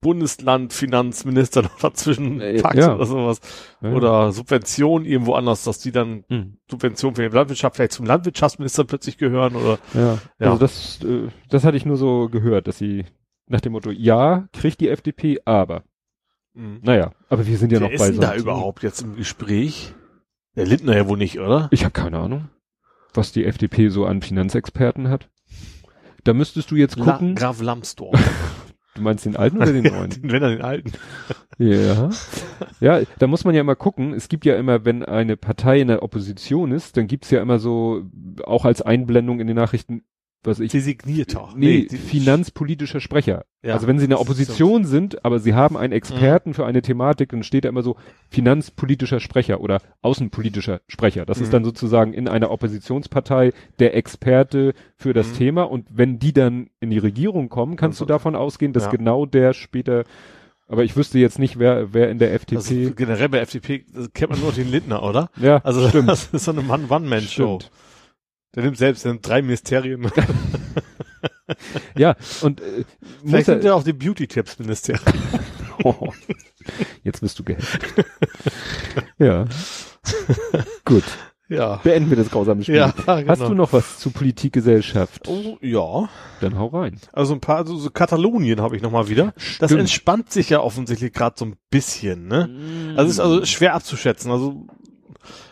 Bundesland, 0.00 0.72
Finanzminister 0.72 1.62
noch 1.62 1.78
dazwischen 1.78 2.40
Äh, 2.40 2.62
packt 2.62 2.76
ja. 2.76 2.94
oder 2.94 3.04
sowas. 3.06 3.40
Ja. 3.82 3.92
Oder 3.92 4.32
Subventionen 4.32 5.06
irgendwo 5.06 5.34
anders, 5.34 5.64
dass 5.64 5.78
die 5.78 5.92
dann 5.92 6.24
Hm. 6.28 6.56
Subventionen 6.70 7.16
für 7.16 7.28
die 7.28 7.34
Landwirtschaft 7.36 7.76
vielleicht 7.76 7.92
zum 7.92 8.06
Landwirtschaftsminister 8.06 8.84
plötzlich 8.84 9.18
gehören 9.18 9.56
oder 9.56 9.78
ja, 9.94 10.18
Ja. 10.38 10.46
also 10.52 10.58
das, 10.58 11.00
äh, 11.04 11.28
das 11.50 11.64
hatte 11.64 11.76
ich 11.76 11.84
nur 11.84 11.96
so 11.98 12.28
gehört, 12.30 12.66
dass 12.66 12.78
sie 12.78 13.04
nach 13.50 13.60
dem 13.60 13.72
Motto, 13.72 13.90
ja, 13.90 14.48
kriegt 14.52 14.80
die 14.80 14.88
FDP, 14.88 15.40
aber, 15.44 15.82
Mhm. 16.54 16.80
naja, 16.82 17.12
aber 17.28 17.46
wir 17.46 17.56
sind 17.58 17.72
ja 17.72 17.80
Wer 17.80 17.86
noch 17.88 17.94
ist 17.94 17.98
bei 18.00 18.06
denn 18.06 18.16
so 18.16 18.20
da 18.22 18.34
überhaupt 18.34 18.82
jetzt 18.82 19.02
im 19.02 19.16
Gespräch? 19.16 19.94
Der 20.56 20.66
Lindner 20.66 20.96
ja 20.96 21.08
wohl 21.08 21.18
nicht, 21.18 21.38
oder? 21.38 21.68
Ich 21.70 21.84
habe 21.84 21.92
keine 21.92 22.18
Ahnung, 22.18 22.48
was 23.14 23.32
die 23.32 23.44
FDP 23.44 23.88
so 23.88 24.04
an 24.06 24.22
Finanzexperten 24.22 25.08
hat. 25.08 25.28
Da 26.24 26.32
müsstest 26.34 26.70
du 26.70 26.76
jetzt 26.76 26.96
La 26.96 27.04
gucken, 27.12 27.34
Graf 27.34 27.60
Lambsdorff. 27.62 28.18
du 28.94 29.02
meinst 29.02 29.24
den 29.24 29.36
alten 29.36 29.58
oder 29.58 29.72
den 29.72 29.84
neuen? 29.84 30.10
den, 30.22 30.30
wenn 30.30 30.42
er 30.42 30.50
den 30.50 30.62
alten. 30.62 30.92
Ja. 31.58 32.10
Ja, 32.80 33.00
da 33.18 33.26
muss 33.26 33.44
man 33.44 33.54
ja 33.54 33.60
immer 33.60 33.76
gucken. 33.76 34.12
Es 34.12 34.28
gibt 34.28 34.44
ja 34.44 34.56
immer, 34.56 34.84
wenn 34.84 35.04
eine 35.04 35.36
Partei 35.36 35.80
in 35.80 35.88
der 35.88 36.02
Opposition 36.02 36.72
ist, 36.72 36.96
dann 36.96 37.06
gibt's 37.06 37.30
ja 37.30 37.40
immer 37.40 37.58
so, 37.58 38.02
auch 38.44 38.64
als 38.64 38.82
Einblendung 38.82 39.40
in 39.40 39.46
den 39.46 39.56
Nachrichten, 39.56 40.02
was 40.42 40.58
ich, 40.60 40.72
Designierter. 40.72 41.50
nee, 41.54 41.86
die- 41.90 41.96
finanzpolitischer 41.98 43.00
Sprecher. 43.00 43.44
Ja. 43.62 43.74
Also 43.74 43.86
wenn 43.86 43.98
sie 43.98 44.04
in 44.04 44.10
der 44.10 44.20
Opposition 44.20 44.84
sind, 44.84 45.24
aber 45.24 45.38
sie 45.38 45.52
haben 45.54 45.76
einen 45.76 45.92
Experten 45.92 46.54
für 46.54 46.64
eine 46.64 46.80
Thematik, 46.80 47.28
dann 47.30 47.42
steht 47.42 47.64
da 47.64 47.68
immer 47.68 47.82
so 47.82 47.96
finanzpolitischer 48.30 49.20
Sprecher 49.20 49.60
oder 49.60 49.80
außenpolitischer 50.00 50.80
Sprecher. 50.88 51.26
Das 51.26 51.38
Mhm. 51.38 51.44
ist 51.44 51.52
dann 51.52 51.64
sozusagen 51.64 52.14
in 52.14 52.26
einer 52.26 52.50
Oppositionspartei 52.50 53.52
der 53.78 53.94
Experte 53.96 54.72
für 54.96 55.12
das 55.12 55.28
Mhm. 55.32 55.34
Thema 55.36 55.62
und 55.64 55.86
wenn 55.90 56.18
die 56.18 56.32
dann 56.32 56.70
in 56.80 56.88
die 56.90 56.98
Regierung 56.98 57.48
kommen, 57.50 57.76
kannst 57.76 57.96
Also- 58.00 58.06
du 58.06 58.08
davon 58.08 58.34
ausgehen, 58.34 58.72
dass 58.72 58.84
Ja. 58.86 58.90
genau 58.90 59.26
der 59.26 59.52
später 59.52 60.04
aber 60.68 60.84
ich 60.84 60.96
wüsste 60.96 61.18
jetzt 61.18 61.40
nicht, 61.40 61.58
wer, 61.58 61.92
wer 61.94 62.10
in 62.10 62.20
der 62.20 62.32
FDP. 62.32 62.84
ist 62.86 62.96
generell 62.96 63.28
bei 63.28 63.38
FDP 63.40 63.84
kennt 64.14 64.30
man 64.30 64.40
nur 64.40 64.52
den 64.52 64.70
Lindner, 64.70 65.02
oder? 65.02 65.28
ja, 65.36 65.56
Also 65.64 65.88
stimmt. 65.88 66.08
das 66.08 66.28
ist 66.32 66.44
so 66.44 66.52
eine 66.52 66.60
One-One-Man-Show. 66.60 67.58
Der 68.54 68.64
nimmt 68.64 68.78
selbst 68.78 69.04
der 69.04 69.12
nimmt 69.12 69.26
drei 69.26 69.42
Ministerien. 69.42 70.10
Ja, 71.96 72.14
und 72.42 72.60
äh, 72.60 72.84
Vielleicht 73.24 73.48
nimmt 73.48 73.64
er, 73.64 73.74
auch 73.74 73.82
die 73.82 73.92
Beauty-Tipps-Ministerium. 73.92 75.04
oh, 75.84 76.08
jetzt 77.02 77.20
bist 77.20 77.38
du 77.38 77.44
gehackt. 77.44 77.92
ja. 79.18 79.46
Gut, 80.84 81.02
Ja. 81.48 81.76
beenden 81.82 82.08
wir 82.10 82.16
das 82.16 82.30
grausame 82.30 82.62
Spiel. 82.62 82.76
Ja, 82.76 82.90
genau. 82.92 83.26
Hast 83.28 83.42
du 83.42 83.54
noch 83.54 83.72
was 83.72 83.98
zu 83.98 84.10
Politik, 84.10 84.52
Gesellschaft? 84.52 85.26
Oh, 85.28 85.58
ja. 85.60 86.08
Dann 86.40 86.56
hau 86.56 86.66
rein. 86.68 87.00
Also 87.12 87.34
ein 87.34 87.40
paar, 87.40 87.56
also 87.56 87.76
so 87.76 87.90
Katalonien 87.90 88.60
habe 88.60 88.76
ich 88.76 88.82
noch 88.82 88.92
mal 88.92 89.08
wieder. 89.08 89.34
Das 89.58 89.70
Stimmt. 89.70 89.80
entspannt 89.80 90.30
sich 90.30 90.50
ja 90.50 90.60
offensichtlich 90.60 91.12
gerade 91.12 91.34
so 91.36 91.46
ein 91.46 91.56
bisschen, 91.70 92.28
ne? 92.28 92.94
Also 92.96 93.06
es 93.08 93.12
ist 93.14 93.20
also 93.20 93.44
schwer 93.44 93.74
abzuschätzen. 93.74 94.30
Also 94.30 94.66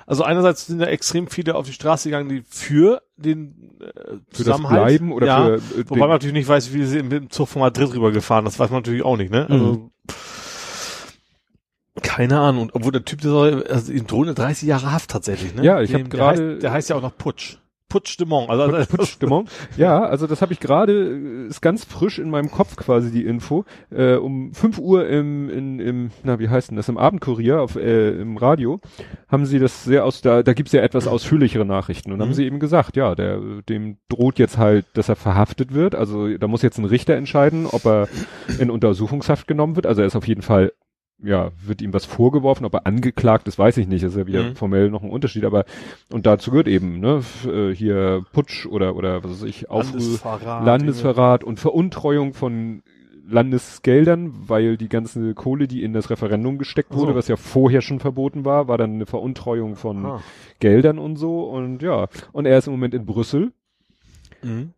also 0.09 0.25
einerseits 0.25 0.67
sind 0.67 0.81
da 0.81 0.87
extrem 0.87 1.29
viele 1.29 1.55
auf 1.55 1.67
die 1.67 1.73
Straße 1.73 2.09
gegangen, 2.09 2.29
die 2.29 2.43
für 2.49 3.03
den 3.17 3.79
äh, 3.81 3.85
für 3.85 4.17
das 4.17 4.37
Zusammenhalt 4.39 4.87
Bleiben 4.87 5.13
oder 5.13 5.27
ja, 5.27 5.45
für 5.45 5.55
äh, 5.57 5.61
Wobei 5.91 6.01
man 6.01 6.09
natürlich 6.11 6.33
nicht 6.35 6.49
weiß, 6.49 6.73
wie 6.73 6.85
sie 6.85 7.03
mit 7.03 7.13
dem 7.13 7.31
Zug 7.31 7.49
von 7.49 7.61
Madrid 7.61 7.93
rübergefahren. 7.95 8.45
Das 8.45 8.59
weiß 8.59 8.71
man 8.71 8.81
natürlich 8.81 9.05
auch 9.05 9.17
nicht, 9.17 9.31
ne? 9.31 9.47
Mhm. 9.49 9.55
Also 9.55 9.91
keine 12.03 12.39
Ahnung. 12.41 12.71
Obwohl 12.73 12.93
der 12.93 13.05
Typ, 13.05 13.21
der 13.21 13.31
soll, 13.31 13.65
also 13.65 13.93
ihm 13.93 14.07
drohen 14.07 14.35
30 14.35 14.67
Jahre 14.69 14.93
Haft 14.93 15.11
tatsächlich, 15.11 15.55
ne? 15.55 15.65
Ja, 15.65 15.81
ich 15.81 15.93
hab 15.93 16.01
Dem- 16.01 16.11
der 16.11 16.19
gerade- 16.21 16.59
Der 16.59 16.73
heißt 16.73 16.91
ja 16.91 16.97
auch 16.97 17.03
noch 17.03 17.17
Putsch. 17.17 17.59
Putschdemont. 17.89 18.51
Also, 18.51 18.65
also 18.65 19.45
ja, 19.77 20.03
also 20.03 20.27
das 20.27 20.43
habe 20.43 20.53
ich 20.53 20.61
gerade, 20.61 20.93
ist 21.49 21.61
ganz 21.61 21.85
frisch 21.85 22.19
in 22.19 22.31
meinem 22.31 22.51
Kopf 22.51 22.77
quasi 22.77 23.11
die 23.11 23.25
Info. 23.25 23.65
Äh, 23.91 24.15
um 24.15 24.53
5 24.53 24.79
Uhr 24.79 25.09
im, 25.09 25.49
in, 25.49 25.81
im, 25.81 26.11
na 26.23 26.39
wie 26.39 26.49
heißt 26.49 26.71
denn 26.71 26.77
das, 26.77 26.89
im 26.89 26.99
Abendkurier 26.99 27.61
auf, 27.61 27.77
äh, 27.77 28.11
im 28.11 28.37
Radio, 28.37 28.81
haben 29.29 29.47
sie 29.47 29.59
das 29.59 29.85
sehr 29.85 30.05
aus, 30.05 30.21
da, 30.21 30.43
da 30.43 30.53
gibt's 30.53 30.73
ja 30.73 30.83
etwas 30.83 31.07
ausführlichere 31.07 31.65
Nachrichten. 31.65 32.13
Und 32.13 32.19
mhm. 32.19 32.23
haben 32.23 32.35
sie 32.35 32.45
eben 32.45 32.61
gesagt, 32.61 32.97
ja, 32.97 33.15
der, 33.15 33.41
dem 33.69 33.99
droht 34.09 34.39
jetzt 34.39 34.59
halt, 34.59 34.87
dass 34.95 35.09
er 35.09 35.17
verhaftet 35.17 35.73
wird. 35.73 35.95
Also 35.95 36.37
da 36.37 36.47
muss 36.47 36.63
jetzt 36.63 36.79
ein 36.79 36.85
Richter 36.85 37.15
entscheiden, 37.15 37.67
ob 37.67 37.85
er 37.87 38.09
in 38.59 38.71
Untersuchungshaft 38.71 39.47
genommen 39.47 39.77
wird. 39.77 39.87
Also 39.87 40.03
er 40.03 40.07
ist 40.07 40.17
auf 40.17 40.29
jeden 40.29 40.43
Fall 40.43 40.73
ja, 41.23 41.51
wird 41.65 41.83
ihm 41.83 41.93
was 41.93 42.05
vorgeworfen, 42.05 42.65
ob 42.65 42.75
er 42.75 42.87
angeklagt 42.87 43.49
ist, 43.49 43.59
weiß 43.59 43.77
ich 43.79 43.89
nicht, 43.89 44.05
das 44.05 44.13
ist 44.13 44.19
ja 44.19 44.27
wieder 44.27 44.43
mhm. 44.45 44.57
formell 44.57 44.91
noch 44.91 45.03
ein 45.03 45.11
Unterschied, 45.11 45.45
aber 45.45 45.65
und 46.13 46.27
dazu 46.27 46.51
gehört 46.51 46.69
eben, 46.69 47.01
ne, 47.01 47.23
äh, 47.45 47.75
hier 47.75 48.25
Putsch 48.33 48.67
oder 48.67 48.95
oder 48.95 49.25
was 49.25 49.33
weiß 49.33 49.43
ich, 49.43 49.69
Aufruhr, 49.69 50.01
Landesverrat, 50.01 50.65
Landesverrat 50.65 51.45
und 51.45 51.59
Veruntreuung 51.59 52.35
von 52.35 52.83
Landesgeldern, 53.29 54.33
weil 54.47 54.77
die 54.77 54.89
ganze 54.89 55.35
Kohle, 55.35 55.69
die 55.69 55.83
in 55.83 55.93
das 55.93 56.09
Referendum 56.09 56.57
gesteckt 56.57 56.95
wurde, 56.95 57.13
so. 57.13 57.19
was 57.19 57.29
ja 57.29 57.37
vorher 57.37 57.83
schon 57.83 58.01
verboten 58.01 58.45
war, 58.45 58.69
war 58.69 58.79
dann 58.79 58.95
eine 58.95 59.07
Veruntreuung 59.07 59.77
von 59.77 60.07
Aha. 60.07 60.23
Geldern 60.61 60.99
und 60.99 61.17
so 61.17 61.43
und 61.43 61.83
ja, 61.83 62.07
und 62.33 62.47
er 62.47 62.59
ist 62.59 62.69
im 62.69 62.73
Moment 62.73 62.95
in 62.95 63.05
Brüssel. 63.05 63.53
Mhm 64.43 64.73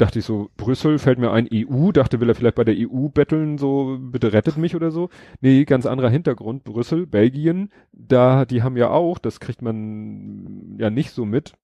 dachte 0.00 0.18
ich 0.18 0.24
so, 0.24 0.50
Brüssel 0.56 0.98
fällt 0.98 1.18
mir 1.18 1.30
ein, 1.30 1.48
EU, 1.52 1.92
dachte, 1.92 2.20
will 2.20 2.28
er 2.28 2.34
vielleicht 2.34 2.54
bei 2.54 2.64
der 2.64 2.76
EU 2.76 3.08
betteln, 3.08 3.58
so, 3.58 3.98
bitte 4.00 4.32
rettet 4.32 4.56
mich 4.56 4.74
oder 4.74 4.90
so. 4.90 5.10
Nee, 5.40 5.64
ganz 5.64 5.86
anderer 5.86 6.08
Hintergrund, 6.10 6.64
Brüssel, 6.64 7.06
Belgien, 7.06 7.70
da, 7.92 8.44
die 8.44 8.62
haben 8.62 8.76
ja 8.76 8.90
auch, 8.90 9.18
das 9.18 9.40
kriegt 9.40 9.62
man 9.62 10.76
ja 10.78 10.90
nicht 10.90 11.10
so 11.10 11.24
mit. 11.24 11.54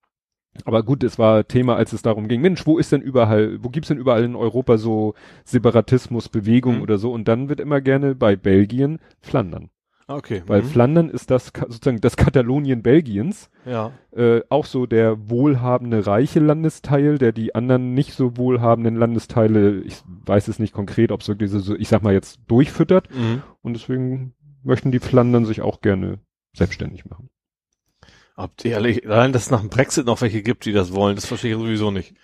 Aber 0.65 0.83
gut, 0.83 1.05
es 1.05 1.19
war 1.19 1.47
Thema, 1.47 1.77
als 1.77 1.93
es 1.93 2.03
darum 2.03 2.29
ging, 2.29 2.41
Mensch, 2.41 2.67
wo 2.67 2.79
ist 2.79 2.93
denn 2.93 3.03
überall, 3.03 3.63
wo 3.63 3.69
gibt's 3.69 3.89
denn 3.89 3.99
überall 3.99 4.25
in 4.25 4.37
Europa 4.37 4.79
so 4.79 5.15
Separatismusbewegung 5.45 6.77
mhm. 6.77 6.83
oder 6.83 6.99
so? 6.99 7.13
Und 7.13 7.29
dann 7.29 7.49
wird 7.49 7.61
immer 7.61 7.81
gerne 7.81 8.15
bei 8.15 8.37
Belgien 8.37 8.99
Flandern. 9.21 9.71
Okay. 10.09 10.43
Weil 10.47 10.63
mhm. 10.63 10.67
Flandern 10.67 11.11
ist 11.11 11.31
das 11.31 11.47
sozusagen 11.47 12.01
das 12.01 12.17
Katalonien 12.17 12.83
Belgiens. 12.83 13.51
Ja. 13.65 13.93
Äh, 14.15 14.43
auch 14.49 14.65
so 14.65 14.87
der 14.87 15.29
wohlhabende 15.29 16.07
reiche 16.07 16.39
Landesteil, 16.39 17.19
der 17.19 17.33
die 17.33 17.55
anderen 17.55 17.95
nicht 17.95 18.13
so 18.13 18.37
wohlhabenden 18.37 18.95
Landesteile, 18.95 19.81
ich 19.81 19.97
weiß 20.07 20.47
es 20.49 20.61
nicht 20.61 20.73
konkret, 20.73 21.11
ob 21.11 21.23
es 21.23 21.29
wirklich 21.29 21.51
so, 21.51 21.75
ich 21.75 21.89
sag 21.89 22.03
mal 22.03 22.13
jetzt 22.13 22.39
durchfüttert. 22.47 23.13
Mhm. 23.13 23.43
Und 23.63 23.75
deswegen 23.75 24.35
möchten 24.63 24.93
die 24.93 25.01
Flandern 25.01 25.45
sich 25.45 25.61
auch 25.61 25.81
gerne 25.81 26.21
selbstständig 26.57 27.05
machen. 27.07 27.29
Ob 28.37 28.57
die 28.59 28.69
ehrlich, 28.69 29.09
allein, 29.09 29.33
dass 29.33 29.45
es 29.45 29.51
nach 29.51 29.61
dem 29.61 29.71
Brexit 29.71 30.07
noch 30.07 30.21
welche 30.21 30.43
gibt, 30.43 30.67
die 30.67 30.73
das 30.73 30.93
wollen, 30.93 31.17
das 31.17 31.27
verstehe 31.27 31.53
ich 31.55 31.59
sowieso 31.59 31.91
nicht. 31.91 32.15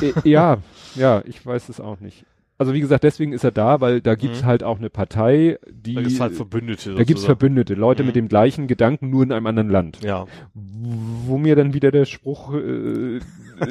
Äh, 0.00 0.12
ja, 0.24 0.58
ja, 0.94 1.22
ich 1.24 1.44
weiß 1.44 1.70
es 1.70 1.80
auch 1.80 2.00
nicht 2.00 2.26
also 2.56 2.72
wie 2.72 2.80
gesagt, 2.80 3.02
deswegen 3.02 3.32
ist 3.32 3.42
er 3.42 3.50
da, 3.50 3.80
weil 3.80 4.00
da 4.00 4.14
gibt's 4.14 4.42
mhm. 4.42 4.46
halt 4.46 4.62
auch 4.62 4.78
eine 4.78 4.88
Partei, 4.88 5.58
die. 5.68 5.94
Da 5.94 6.02
gibt's 6.02 6.20
halt 6.20 6.34
Verbündete. 6.34 6.76
Da 6.76 6.82
sozusagen. 6.82 7.06
gibt's 7.06 7.24
Verbündete, 7.24 7.74
Leute 7.74 8.02
mhm. 8.02 8.06
mit 8.08 8.16
dem 8.16 8.28
gleichen 8.28 8.68
Gedanken, 8.68 9.10
nur 9.10 9.24
in 9.24 9.32
einem 9.32 9.46
anderen 9.46 9.70
Land. 9.70 9.98
Ja. 10.04 10.26
Wo 10.54 11.36
mir 11.36 11.56
dann 11.56 11.74
wieder 11.74 11.90
der 11.90 12.04
Spruch, 12.04 12.54
äh, 12.54 13.18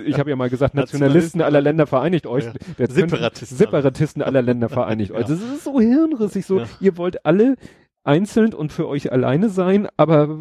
ich 0.06 0.20
habe 0.20 0.30
ja 0.30 0.36
mal 0.36 0.50
gesagt, 0.50 0.76
Nationalisten 0.76 1.42
aller 1.42 1.62
Länder 1.62 1.88
vereinigt 1.88 2.28
euch. 2.28 2.46
Ja. 2.78 2.88
Separatisten. 2.90 3.58
Separatisten 3.58 4.22
aller 4.22 4.42
Länder 4.42 4.68
vereinigt 4.68 5.12
euch. 5.14 5.28
Das 5.28 5.40
ist 5.42 5.64
so 5.64 5.80
hirnrissig, 5.80 6.46
so, 6.46 6.60
ja. 6.60 6.66
ihr 6.82 6.98
wollt 6.98 7.26
alle 7.26 7.56
einzeln 8.04 8.54
und 8.54 8.74
für 8.74 8.88
euch 8.88 9.12
alleine 9.12 9.50
sein, 9.50 9.88
aber 9.96 10.28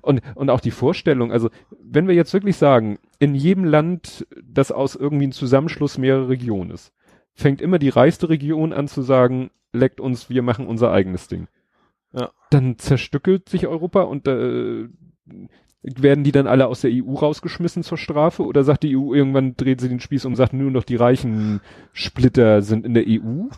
und, 0.00 0.22
und 0.34 0.50
auch 0.50 0.60
die 0.60 0.70
Vorstellung, 0.70 1.32
also 1.32 1.50
wenn 1.82 2.08
wir 2.08 2.14
jetzt 2.14 2.32
wirklich 2.32 2.56
sagen, 2.56 2.98
in 3.24 3.34
jedem 3.34 3.64
Land, 3.64 4.26
das 4.42 4.70
aus 4.70 4.94
irgendwie 4.94 5.26
ein 5.26 5.32
Zusammenschluss 5.32 5.98
mehrerer 5.98 6.28
Regionen 6.28 6.70
ist, 6.70 6.92
fängt 7.32 7.60
immer 7.60 7.78
die 7.78 7.88
reichste 7.88 8.28
Region 8.28 8.72
an 8.72 8.86
zu 8.86 9.02
sagen, 9.02 9.50
leckt 9.72 10.00
uns, 10.00 10.30
wir 10.30 10.42
machen 10.42 10.66
unser 10.66 10.92
eigenes 10.92 11.26
Ding. 11.26 11.48
Ja. 12.12 12.30
Dann 12.50 12.78
zerstückelt 12.78 13.48
sich 13.48 13.66
Europa 13.66 14.02
und 14.02 14.28
äh, 14.28 14.88
werden 15.82 16.24
die 16.24 16.32
dann 16.32 16.46
alle 16.46 16.66
aus 16.66 16.82
der 16.82 16.90
EU 16.92 17.14
rausgeschmissen 17.14 17.82
zur 17.82 17.98
Strafe 17.98 18.44
oder 18.44 18.62
sagt 18.62 18.84
die 18.84 18.96
EU 18.96 19.14
irgendwann 19.14 19.56
dreht 19.56 19.80
sie 19.80 19.88
den 19.88 20.00
Spieß 20.00 20.24
um 20.24 20.32
und 20.32 20.36
sagt 20.36 20.52
nur 20.52 20.70
noch 20.70 20.84
die 20.84 20.96
reichen 20.96 21.60
Splitter 21.92 22.62
sind 22.62 22.86
in 22.86 22.94
der 22.94 23.04
EU? 23.06 23.48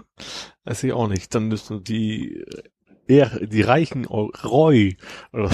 Weiß 0.64 0.84
ich 0.84 0.92
auch 0.92 1.08
nicht. 1.08 1.34
Dann 1.34 1.48
müssen 1.48 1.82
die 1.82 2.44
eher 3.06 3.30
die 3.46 3.62
reichen 3.62 4.04
Roy 4.04 4.96
oder. 5.32 5.50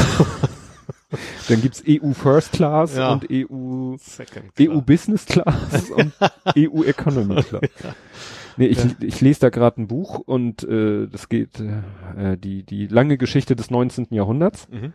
Dann 1.48 1.60
gibt's 1.60 1.82
EU 1.88 2.12
First 2.12 2.52
Class 2.52 2.96
ja. 2.96 3.12
und 3.12 3.26
EU 3.30 3.96
EU 4.58 4.80
Business 4.80 5.26
Class 5.26 5.90
und 5.96 6.12
EU 6.56 6.84
Economy 6.84 7.42
Class. 7.42 7.62
Nee, 8.56 8.66
ich, 8.66 8.78
ja. 8.78 8.90
ich 9.00 9.20
lese 9.20 9.40
da 9.40 9.50
gerade 9.50 9.80
ein 9.80 9.88
Buch 9.88 10.18
und 10.18 10.62
äh, 10.64 11.06
das 11.06 11.28
geht 11.28 11.60
äh, 11.60 12.36
die 12.36 12.62
die 12.64 12.86
lange 12.86 13.16
Geschichte 13.16 13.56
des 13.56 13.70
19. 13.70 14.08
Jahrhunderts. 14.10 14.68
Mhm 14.68 14.92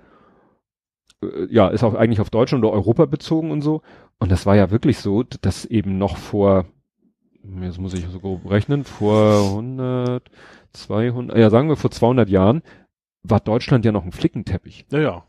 äh, 1.21 1.47
ja, 1.49 1.69
ist 1.69 1.84
auch 1.84 1.95
eigentlich 1.95 2.19
auf 2.19 2.30
Deutschland 2.30 2.63
oder 2.63 2.73
Europa 2.73 3.06
bezogen 3.06 3.51
und 3.51 3.62
so. 3.62 3.82
Und 4.19 4.32
das 4.32 4.45
war 4.45 4.56
ja 4.56 4.71
wirklich 4.71 4.99
so, 4.99 5.23
dass 5.23 5.65
eben 5.65 5.97
noch 5.97 6.17
vor, 6.17 6.65
jetzt 7.62 7.80
muss 7.80 7.93
ich 7.93 8.06
so 8.08 8.19
grob 8.19 8.49
rechnen, 8.49 8.84
vor 8.84 9.49
100, 9.49 10.30
200, 10.73 11.38
ja 11.38 11.49
sagen 11.49 11.69
wir 11.69 11.75
vor 11.75 11.91
200 11.91 12.30
Jahren, 12.30 12.62
war 13.23 13.39
Deutschland 13.39 13.86
ja 13.86 13.91
noch 13.91 14.06
ein 14.06 14.12
Flickenteppich. 14.12 14.86
Ja, 14.91 15.23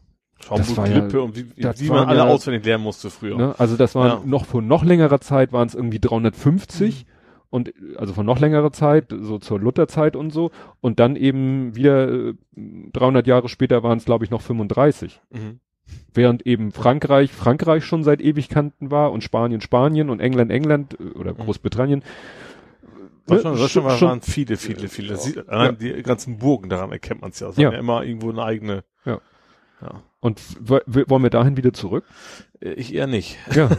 war 0.48 0.84
Klippe 0.84 1.18
ja, 1.18 1.22
und 1.22 1.36
wie, 1.36 1.46
wie 1.56 1.88
man 1.88 2.08
alle 2.08 2.18
ja, 2.18 2.26
auswendig 2.26 2.64
lernen 2.64 2.84
musste 2.84 3.10
früher. 3.10 3.36
Ne, 3.36 3.54
also 3.58 3.76
das 3.76 3.94
waren 3.94 4.08
ja. 4.08 4.22
noch 4.24 4.44
vor 4.44 4.62
noch 4.62 4.84
längerer 4.84 5.20
Zeit 5.20 5.52
waren 5.52 5.66
es 5.66 5.74
irgendwie 5.74 5.98
350 5.98 7.06
mhm. 7.06 7.10
und 7.50 7.72
also 7.96 8.12
vor 8.12 8.24
noch 8.24 8.38
längerer 8.38 8.72
Zeit, 8.72 9.06
so 9.10 9.38
zur 9.38 9.58
Lutherzeit 9.60 10.14
und 10.14 10.30
so 10.30 10.50
und 10.80 11.00
dann 11.00 11.16
eben 11.16 11.74
wieder 11.74 12.34
300 12.54 13.26
Jahre 13.26 13.48
später 13.48 13.82
waren 13.82 13.98
es 13.98 14.04
glaube 14.04 14.24
ich 14.24 14.30
noch 14.30 14.42
35. 14.42 15.20
Mhm. 15.30 15.60
Während 16.12 16.46
eben 16.46 16.72
Frankreich, 16.72 17.30
Frankreich 17.30 17.84
schon 17.84 18.02
seit 18.02 18.20
Ewigkeiten 18.20 18.90
war 18.90 19.12
und 19.12 19.22
Spanien, 19.22 19.60
Spanien 19.60 20.10
und 20.10 20.20
England, 20.20 20.50
England 20.50 20.98
äh, 20.98 21.18
oder 21.18 21.32
mhm. 21.32 21.38
Großbritannien. 21.38 22.02
Das 23.26 23.42
schon, 23.42 23.56
schon, 23.68 23.84
mal 23.84 24.00
waren 24.00 24.22
viele, 24.22 24.56
viele, 24.56 24.88
viele. 24.88 25.18
Ja. 25.50 25.72
Die 25.72 26.02
ganzen 26.02 26.38
Burgen, 26.38 26.68
daran 26.68 26.92
erkennt 26.92 27.22
man 27.22 27.30
es 27.30 27.40
ja. 27.40 27.48
Es 27.48 27.56
ja. 27.56 27.72
ja 27.72 27.78
immer 27.78 28.04
irgendwo 28.04 28.30
eine 28.30 28.44
eigene. 28.44 28.84
Ja. 29.04 29.20
Ja. 29.80 30.02
Und 30.20 30.40
wollen 30.60 31.22
wir 31.22 31.30
dahin 31.30 31.56
wieder 31.56 31.72
zurück? 31.72 32.04
Äh, 32.60 32.72
ich 32.72 32.94
eher 32.94 33.06
nicht. 33.06 33.38
Ja. 33.54 33.70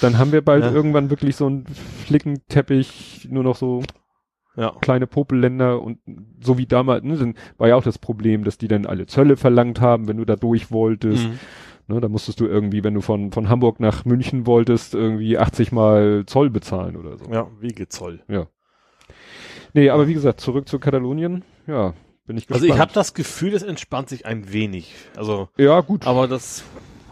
Dann 0.00 0.18
haben 0.18 0.32
wir 0.32 0.42
bald 0.42 0.64
ja. 0.64 0.72
irgendwann 0.72 1.10
wirklich 1.10 1.36
so 1.36 1.46
einen 1.46 1.66
Flickenteppich, 2.06 3.28
nur 3.30 3.42
noch 3.42 3.56
so 3.56 3.82
ja. 4.56 4.74
kleine 4.80 5.06
Popelländer 5.06 5.80
und 5.82 5.98
so 6.40 6.58
wie 6.58 6.66
damals, 6.66 7.04
ne, 7.04 7.16
sind, 7.16 7.36
war 7.58 7.68
ja 7.68 7.76
auch 7.76 7.82
das 7.82 7.98
Problem, 7.98 8.44
dass 8.44 8.58
die 8.58 8.68
dann 8.68 8.86
alle 8.86 9.06
Zölle 9.06 9.36
verlangt 9.36 9.80
haben, 9.80 10.08
wenn 10.08 10.16
du 10.16 10.24
da 10.24 10.36
durch 10.36 10.70
wolltest. 10.70 11.28
Mhm. 11.28 11.38
Ne, 11.88 12.00
da 12.00 12.08
musstest 12.08 12.40
du 12.40 12.46
irgendwie, 12.46 12.84
wenn 12.84 12.94
du 12.94 13.00
von, 13.00 13.32
von 13.32 13.48
Hamburg 13.48 13.80
nach 13.80 14.04
München 14.04 14.46
wolltest, 14.46 14.94
irgendwie 14.94 15.38
80 15.38 15.72
mal 15.72 16.24
Zoll 16.26 16.48
bezahlen 16.50 16.96
oder 16.96 17.18
so. 17.18 17.24
Ja, 17.30 17.48
Wegezoll. 17.58 18.22
Ja. 18.28 18.46
Nee, 19.74 19.90
aber 19.90 20.08
wie 20.08 20.14
gesagt, 20.14 20.40
zurück 20.40 20.68
zu 20.68 20.78
Katalonien, 20.78 21.44
ja, 21.66 21.94
bin 22.30 22.38
ich 22.38 22.46
gespannt. 22.46 22.62
Also 22.62 22.72
ich 22.72 22.80
habe 22.80 22.92
das 22.92 23.12
Gefühl, 23.12 23.54
es 23.54 23.64
entspannt 23.64 24.08
sich 24.08 24.24
ein 24.24 24.52
wenig. 24.52 24.94
Also 25.16 25.48
Ja, 25.56 25.80
gut. 25.80 26.06
Aber 26.06 26.28
das 26.28 26.62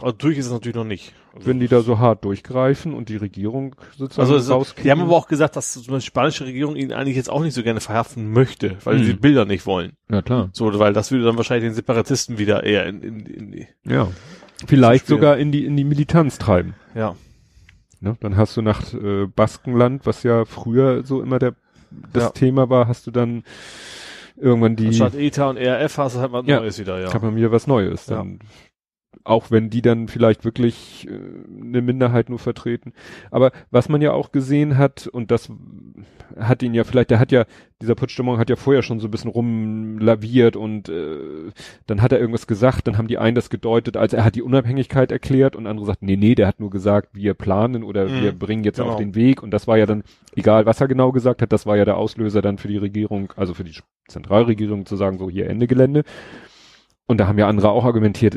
aber 0.01 0.13
durch 0.13 0.39
ist 0.39 0.47
es 0.47 0.53
natürlich 0.53 0.77
noch 0.77 0.85
nicht. 0.85 1.13
Also 1.35 1.47
Wenn 1.47 1.59
die 1.59 1.67
da 1.67 1.81
so 1.81 1.99
hart 1.99 2.25
durchgreifen 2.25 2.95
und 2.95 3.09
die 3.09 3.17
Regierung 3.17 3.75
sozusagen 3.97 4.33
also 4.33 4.55
rauskicken. 4.55 4.85
Die 4.85 4.91
haben 4.93 5.01
aber 5.01 5.17
auch 5.17 5.27
gesagt, 5.27 5.57
dass 5.57 5.73
die 5.73 6.01
spanische 6.01 6.47
Regierung 6.47 6.77
ihn 6.77 6.93
eigentlich 6.93 7.17
jetzt 7.17 7.31
auch 7.31 7.43
nicht 7.43 7.55
so 7.55 7.65
gerne 7.65 7.81
verhaften 7.81 8.31
möchte, 8.33 8.77
weil 8.85 8.99
mhm. 8.99 9.05
sie 9.05 9.13
Bilder 9.15 9.45
nicht 9.45 9.67
wollen. 9.67 9.95
Ja, 10.09 10.23
klar. 10.23 10.51
So, 10.53 10.79
weil 10.79 10.93
das 10.93 11.11
würde 11.11 11.25
dann 11.25 11.37
wahrscheinlich 11.37 11.69
den 11.69 11.75
Separatisten 11.75 12.39
wieder 12.39 12.63
eher 12.63 12.87
in, 12.87 13.03
in, 13.03 13.27
in 13.27 13.51
die. 13.51 13.67
Ja. 13.85 14.09
Vielleicht 14.67 15.09
sogar 15.09 15.37
in 15.37 15.51
die, 15.51 15.65
in 15.65 15.77
die 15.77 15.85
Militanz 15.85 16.39
treiben. 16.39 16.75
Ja. 16.95 17.17
Ne? 18.01 18.17
Dann 18.21 18.37
hast 18.37 18.57
du 18.57 18.63
nach 18.63 18.95
äh, 18.95 19.27
Baskenland, 19.27 20.07
was 20.07 20.23
ja 20.23 20.45
früher 20.45 21.05
so 21.05 21.23
immer 21.23 21.41
der, 21.41 21.57
das 22.13 22.25
ja. 22.25 22.31
Thema 22.31 22.71
war, 22.71 22.87
hast 22.87 23.09
du 23.09 23.11
dann 23.11 23.43
irgendwann 24.41 24.77
die. 24.77 24.93
Statt 24.93 25.15
ETA 25.15 25.51
und 25.51 25.57
ERF 25.57 25.99
hast 25.99 26.17
du 26.17 26.21
halt 26.21 26.33
was 26.33 26.47
ja, 26.47 26.61
Neues 26.61 26.79
wieder, 26.79 27.01
ja. 27.01 27.09
Kann 27.09 27.23
man 27.23 27.35
mir 27.35 27.51
was 27.51 27.67
Neues. 27.67 28.07
Dann 28.07 28.39
ja 28.41 28.47
auch 29.25 29.51
wenn 29.51 29.71
die 29.71 29.83
dann 29.83 30.09
vielleicht 30.09 30.45
wirklich 30.45 31.07
äh, 31.09 31.63
eine 31.63 31.83
Minderheit 31.83 32.29
nur 32.29 32.39
vertreten. 32.39 32.93
Aber 33.31 33.53
was 33.71 33.89
man 33.89 34.01
ja 34.03 34.13
auch 34.13 34.33
gesehen 34.33 34.79
hat, 34.79 35.07
und 35.07 35.31
das 35.31 35.51
hat 36.39 36.63
ihn 36.63 36.75
ja 36.75 36.85
vielleicht, 36.85 37.11
der 37.11 37.19
hat 37.19 37.33
ja, 37.33 37.45
dieser 37.81 37.95
Putschstimmung 37.95 38.39
hat 38.39 38.51
ja 38.51 38.57
vorher 38.57 38.83
schon 38.83 39.01
so 39.01 39.09
ein 39.09 39.11
bisschen 39.11 39.31
rumlaviert 39.31 40.57
und 40.57 40.89
äh, 40.89 41.51
dann 41.87 42.03
hat 42.03 42.13
er 42.13 42.19
irgendwas 42.19 42.47
gesagt, 42.47 42.87
dann 42.87 42.99
haben 42.99 43.09
die 43.09 43.19
einen 43.19 43.35
das 43.35 43.51
gedeutet, 43.51 43.97
als 43.97 44.13
er 44.13 44.25
hat 44.25 44.35
die 44.35 44.43
Unabhängigkeit 44.43 45.13
erklärt 45.13 45.57
und 45.57 45.67
andere 45.67 45.87
sagt, 45.87 46.03
nee, 46.03 46.17
nee, 46.17 46.35
der 46.35 46.47
hat 46.47 46.61
nur 46.61 46.71
gesagt, 46.71 47.11
wir 47.13 47.35
planen 47.35 47.85
oder 47.85 48.09
mhm, 48.09 48.23
wir 48.23 48.33
bringen 48.33 48.65
jetzt 48.65 48.79
genau. 48.79 48.91
auf 48.91 48.97
den 48.97 49.15
Weg 49.15 49.43
und 49.43 49.51
das 49.53 49.67
war 49.67 49.79
ja 49.79 49.87
dann, 49.87 50.03
egal 50.35 50.67
was 50.67 50.81
er 50.81 50.89
genau 50.89 51.13
gesagt 51.13 51.43
hat, 51.43 51.53
das 51.53 51.67
war 51.67 51.77
ja 51.77 51.85
der 51.85 51.97
Auslöser 51.97 52.43
dann 52.43 52.59
für 52.59 52.69
die 52.69 52.77
Regierung, 52.77 53.33
also 53.37 53.55
für 53.55 53.65
die 53.65 53.79
Zentralregierung 54.09 54.87
zu 54.87 54.97
sagen, 54.97 55.19
so 55.19 55.31
hier 55.31 55.49
Ende 55.49 55.67
Gelände. 55.67 56.03
Und 57.09 57.17
da 57.19 57.27
haben 57.27 57.39
ja 57.39 57.49
andere 57.49 57.71
auch 57.71 57.87
argumentiert, 57.87 58.37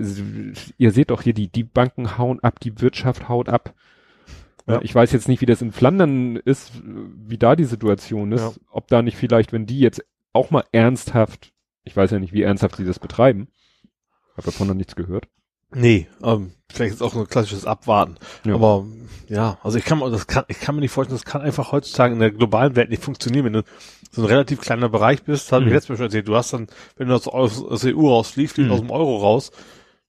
ihr 0.77 0.91
seht 0.91 1.11
doch 1.11 1.21
hier, 1.21 1.33
die, 1.33 1.49
die 1.49 1.65
Banken 1.65 2.17
hauen 2.17 2.39
ab, 2.39 2.61
die 2.61 2.79
Wirtschaft 2.79 3.27
haut 3.27 3.49
ab. 3.49 3.73
Ja. 4.65 4.79
Ich 4.81 4.95
weiß 4.95 5.11
jetzt 5.11 5.27
nicht, 5.27 5.41
wie 5.41 5.45
das 5.45 5.61
in 5.61 5.73
Flandern 5.73 6.37
ist, 6.37 6.71
wie 6.83 7.37
da 7.37 7.57
die 7.57 7.65
Situation 7.65 8.31
ist, 8.31 8.41
ja. 8.41 8.51
ob 8.69 8.87
da 8.87 9.01
nicht 9.01 9.17
vielleicht, 9.17 9.51
wenn 9.51 9.65
die 9.65 9.79
jetzt 9.79 10.05
auch 10.31 10.51
mal 10.51 10.63
ernsthaft, 10.71 11.51
ich 11.83 11.97
weiß 11.97 12.11
ja 12.11 12.19
nicht, 12.19 12.31
wie 12.31 12.43
ernsthaft 12.43 12.77
sie 12.77 12.85
das 12.85 12.97
betreiben, 12.97 13.49
habe 14.37 14.45
davon 14.45 14.67
noch 14.67 14.73
nichts 14.73 14.95
gehört. 14.95 15.27
Nee, 15.73 16.07
ähm, 16.23 16.51
vielleicht 16.71 16.95
ist 16.95 17.01
auch 17.01 17.13
so 17.13 17.19
ein 17.19 17.27
klassisches 17.27 17.65
Abwarten. 17.65 18.15
Ja. 18.45 18.55
Aber 18.55 18.85
ja, 19.27 19.57
also 19.63 19.77
ich 19.77 19.85
kann 19.85 19.99
mir 19.99 20.09
das 20.09 20.27
kann 20.27 20.43
ich 20.47 20.59
kann 20.59 20.75
mir 20.75 20.81
nicht 20.81 20.91
vorstellen, 20.91 21.17
das 21.17 21.25
kann 21.25 21.41
einfach 21.41 21.71
heutzutage 21.71 22.13
in 22.13 22.19
der 22.19 22.31
globalen 22.31 22.75
Welt 22.75 22.89
nicht 22.89 23.03
funktionieren, 23.03 23.45
wenn 23.45 23.53
du 23.53 23.63
so 24.11 24.21
ein 24.21 24.27
relativ 24.27 24.59
kleiner 24.59 24.89
Bereich 24.89 25.23
bist, 25.23 25.51
hat 25.51 25.61
mhm. 25.61 25.67
mir 25.67 25.73
letztes 25.73 25.89
Mal 25.89 25.95
schon 25.97 26.05
erzählt, 26.07 26.27
du 26.27 26.35
hast 26.35 26.51
dann, 26.51 26.67
wenn 26.97 27.07
du 27.07 27.13
aus, 27.13 27.27
aus, 27.27 27.81
der 27.81 27.95
EU 27.95 28.09
rausfliegst, 28.09 28.55
fliegst 28.55 28.69
mhm. 28.69 28.73
aus 28.73 28.79
dem 28.81 28.91
Euro 28.91 29.17
raus, 29.17 29.51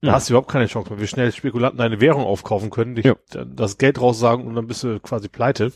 da 0.00 0.10
mhm. 0.10 0.14
hast 0.14 0.28
du 0.28 0.32
überhaupt 0.32 0.50
keine 0.50 0.66
Chance 0.66 0.90
mehr, 0.90 1.00
wie 1.00 1.06
schnell 1.06 1.30
Spekulanten 1.30 1.78
deine 1.78 2.00
Währung 2.00 2.24
aufkaufen 2.24 2.70
können, 2.70 2.96
dich 2.96 3.04
ja. 3.04 3.14
das 3.44 3.78
Geld 3.78 4.00
raussagen 4.00 4.46
und 4.46 4.56
dann 4.56 4.66
bist 4.66 4.82
du 4.82 4.98
quasi 4.98 5.28
pleite. 5.28 5.72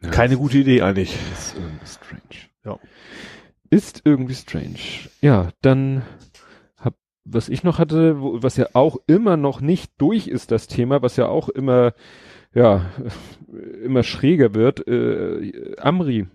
Ja, 0.00 0.10
keine 0.10 0.36
gute 0.36 0.58
Idee 0.58 0.82
eigentlich. 0.82 1.16
Ist 1.32 1.56
irgendwie 1.56 1.86
strange. 1.86 2.44
Ja. 2.64 2.78
Ist 3.70 4.02
irgendwie 4.04 4.34
strange. 4.34 4.78
Ja, 5.20 5.48
dann 5.62 6.02
was 7.24 7.48
ich 7.48 7.64
noch 7.64 7.78
hatte, 7.78 8.20
wo, 8.20 8.42
was 8.42 8.56
ja 8.56 8.66
auch 8.74 8.98
immer 9.06 9.36
noch 9.36 9.60
nicht 9.60 9.92
durch 9.98 10.28
ist, 10.28 10.50
das 10.50 10.66
Thema, 10.66 11.02
was 11.02 11.16
ja 11.16 11.28
auch 11.28 11.48
immer, 11.48 11.94
ja, 12.54 12.86
immer 13.82 14.02
schräger 14.02 14.54
wird, 14.54 14.86
äh, 14.86 15.76
Amri. 15.78 16.26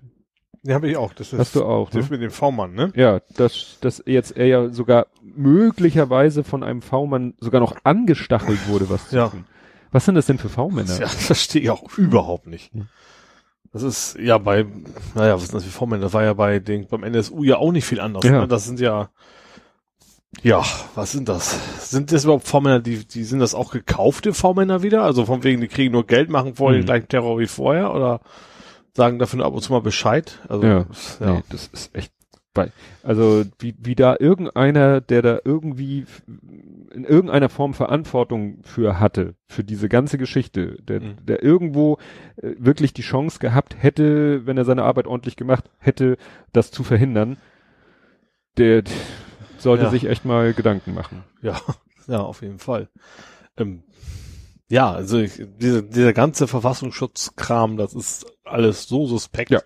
Ja, 0.63 0.75
habe 0.75 0.89
ich 0.89 0.97
auch. 0.97 1.13
Das 1.13 1.31
ist, 1.31 1.39
Hast 1.39 1.55
du 1.55 1.63
auch, 1.63 1.89
das 1.89 2.09
ne? 2.09 2.17
mit 2.17 2.21
dem 2.21 2.31
V-Mann, 2.31 2.73
ne? 2.73 2.91
Ja, 2.95 3.21
dass, 3.37 3.77
dass 3.79 4.03
jetzt 4.05 4.35
er 4.35 4.45
ja 4.47 4.69
sogar 4.69 5.07
möglicherweise 5.21 6.43
von 6.43 6.63
einem 6.63 6.81
V-Mann 6.81 7.33
sogar 7.39 7.61
noch 7.61 7.77
angestachelt 7.83 8.67
wurde, 8.67 8.89
was 8.89 9.11
ja. 9.11 9.25
zu 9.25 9.37
tun. 9.37 9.45
Was 9.91 10.05
sind 10.05 10.15
das 10.15 10.25
denn 10.25 10.37
für 10.37 10.49
V-Männer? 10.49 10.93
Ja, 10.93 10.99
das 10.99 11.15
verstehe 11.15 11.61
ich 11.61 11.69
auch 11.69 11.97
überhaupt 11.97 12.47
nicht. 12.47 12.71
Das 13.71 13.83
ist 13.83 14.17
ja 14.19 14.37
bei, 14.37 14.65
naja, 15.15 15.35
was 15.35 15.43
sind 15.43 15.55
das 15.55 15.63
für 15.63 15.71
V-Männer? 15.71 16.03
Das 16.03 16.13
war 16.13 16.23
ja 16.23 16.33
bei 16.33 16.59
den, 16.59 16.87
beim 16.87 17.03
NSU 17.03 17.43
ja 17.43 17.57
auch 17.57 17.71
nicht 17.71 17.85
viel 17.85 17.99
anders. 17.99 18.23
Ja. 18.23 18.41
Ne? 18.41 18.47
Das 18.47 18.65
sind 18.65 18.79
ja, 18.79 19.09
ja, 20.43 20.63
was 20.95 21.11
sind 21.11 21.27
das? 21.27 21.89
Sind 21.89 22.11
das 22.11 22.23
überhaupt 22.23 22.47
V-Männer, 22.47 22.79
die, 22.79 23.05
die 23.05 23.23
sind 23.23 23.39
das 23.39 23.55
auch 23.55 23.71
gekaufte 23.71 24.33
V-Männer 24.33 24.83
wieder? 24.83 25.03
Also 25.03 25.25
von 25.25 25.43
wegen, 25.43 25.59
die 25.59 25.67
kriegen 25.67 25.91
nur 25.91 26.05
Geld, 26.05 26.29
machen 26.29 26.55
vorher 26.55 26.77
mhm. 26.77 26.81
den 26.81 26.85
gleichen 26.85 27.07
Terror 27.07 27.39
wie 27.39 27.47
vorher 27.47 27.93
oder 27.93 28.21
sagen 28.93 29.19
dafür 29.19 29.37
nur 29.37 29.45
ab 29.47 29.53
und 29.53 29.61
zu 29.61 29.73
mal 29.73 29.81
Bescheid? 29.81 30.39
Also, 30.47 30.65
ja, 30.65 30.85
ja. 31.19 31.33
Nee, 31.33 31.43
das 31.49 31.67
ist 31.67 31.95
echt 31.95 32.13
bei, 32.53 32.71
also 33.03 33.43
wie, 33.59 33.75
wie 33.79 33.95
da 33.95 34.15
irgendeiner, 34.19 35.01
der 35.01 35.21
da 35.21 35.39
irgendwie 35.43 36.05
in 36.93 37.03
irgendeiner 37.03 37.49
Form 37.49 37.73
Verantwortung 37.73 38.61
für 38.63 38.99
hatte, 38.99 39.35
für 39.47 39.63
diese 39.63 39.89
ganze 39.89 40.17
Geschichte, 40.17 40.77
der, 40.81 41.01
mhm. 41.01 41.25
der 41.25 41.43
irgendwo 41.43 41.97
äh, 42.37 42.53
wirklich 42.57 42.93
die 42.93 43.03
Chance 43.03 43.39
gehabt 43.39 43.75
hätte, 43.79 44.45
wenn 44.45 44.57
er 44.57 44.65
seine 44.65 44.83
Arbeit 44.83 45.07
ordentlich 45.07 45.35
gemacht 45.35 45.69
hätte, 45.77 46.17
das 46.51 46.71
zu 46.71 46.83
verhindern, 46.83 47.37
der, 48.57 48.83
sollte 49.61 49.85
ja. 49.85 49.89
sich 49.89 50.05
echt 50.05 50.25
mal 50.25 50.53
Gedanken 50.53 50.93
machen. 50.93 51.23
Ja, 51.41 51.59
ja, 52.07 52.19
auf 52.19 52.41
jeden 52.41 52.59
Fall. 52.59 52.89
Ähm, 53.57 53.83
ja, 54.69 54.91
also 54.91 55.17
ich, 55.17 55.41
diese, 55.59 55.83
dieser 55.83 56.13
ganze 56.13 56.47
Verfassungsschutzkram, 56.47 57.77
das 57.77 57.93
ist 57.93 58.25
alles 58.45 58.87
so 58.87 59.07
suspekt. 59.07 59.51
Ja. 59.51 59.61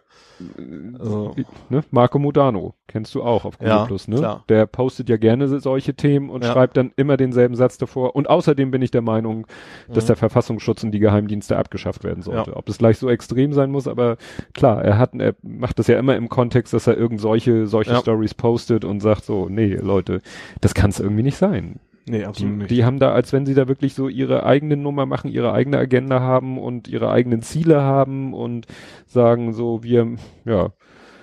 Also, 1.00 1.36
ne? 1.70 1.84
Marco 1.92 2.20
Modano, 2.20 2.74
kennst 2.88 3.14
du 3.16 3.24
auch 3.24 3.46
auf 3.46 3.58
Google 3.58 3.74
ja, 3.74 3.86
Plus, 3.86 4.08
ne? 4.08 4.18
Klar. 4.18 4.44
Der 4.50 4.66
postet 4.66 5.10
ja 5.10 5.18
gerne 5.18 5.48
solche 5.60 5.94
Themen 5.94 6.30
und 6.30 6.44
ja. 6.44 6.52
schreibt 6.52 6.78
dann 6.78 6.92
immer 6.96 7.18
denselben 7.18 7.56
Satz 7.56 7.78
davor. 7.78 8.16
Und 8.16 8.30
außerdem 8.30 8.72
bin 8.72 8.82
ich 8.82 8.92
der 8.92 9.02
Meinung, 9.02 9.48
dass 9.90 10.06
mhm. 10.06 10.08
der 10.08 10.16
Verfassungsschutz 10.16 10.84
und 10.84 10.92
die 10.92 11.00
Geheimdienste 11.00 11.58
abgeschafft 11.58 12.04
werden 12.04 12.24
sollte. 12.24 12.52
Ja. 12.52 12.58
Ob 12.58 12.68
es 12.70 12.78
gleich 12.78 12.98
so 12.98 13.10
extrem 13.10 13.54
sein 13.54 13.72
muss, 13.72 13.88
aber 13.88 14.18
klar, 14.54 14.84
er 14.84 14.98
hat, 14.98 15.14
er 15.16 15.36
macht 15.42 15.80
das 15.80 15.88
ja 15.88 15.98
immer 16.00 16.16
im 16.16 16.30
Kontext, 16.30 16.74
dass 16.74 16.88
er 16.88 16.98
irgend 16.98 17.22
solche, 17.22 17.68
solche 17.68 17.96
Stories 17.98 18.34
postet 18.34 18.86
und 18.86 19.00
sagt 19.02 19.26
so, 19.26 19.50
nee, 19.50 19.76
Leute, 19.76 20.22
das 20.62 20.74
kann 20.74 20.90
es 20.90 21.00
irgendwie 21.00 21.24
nicht 21.24 21.38
sein. 21.38 21.80
Nee, 22.06 22.26
absolut 22.26 22.54
die, 22.54 22.58
nicht. 22.58 22.72
Die 22.72 22.86
haben 22.86 23.00
da, 23.00 23.14
als 23.14 23.32
wenn 23.32 23.46
sie 23.46 23.54
da 23.54 23.68
wirklich 23.68 23.94
so 23.94 24.10
ihre 24.10 24.46
eigene 24.46 24.76
Nummer 24.76 25.06
machen, 25.06 25.32
ihre 25.32 25.54
eigene 25.54 25.78
Agenda 25.78 26.20
haben 26.20 26.58
und 26.58 26.88
ihre 26.88 27.10
eigenen 27.10 27.42
Ziele 27.42 27.82
haben 27.82 28.34
und 28.34 28.68
sagen 29.06 29.54
so, 29.54 29.84
wir, 29.84 30.16
ja. 30.46 30.74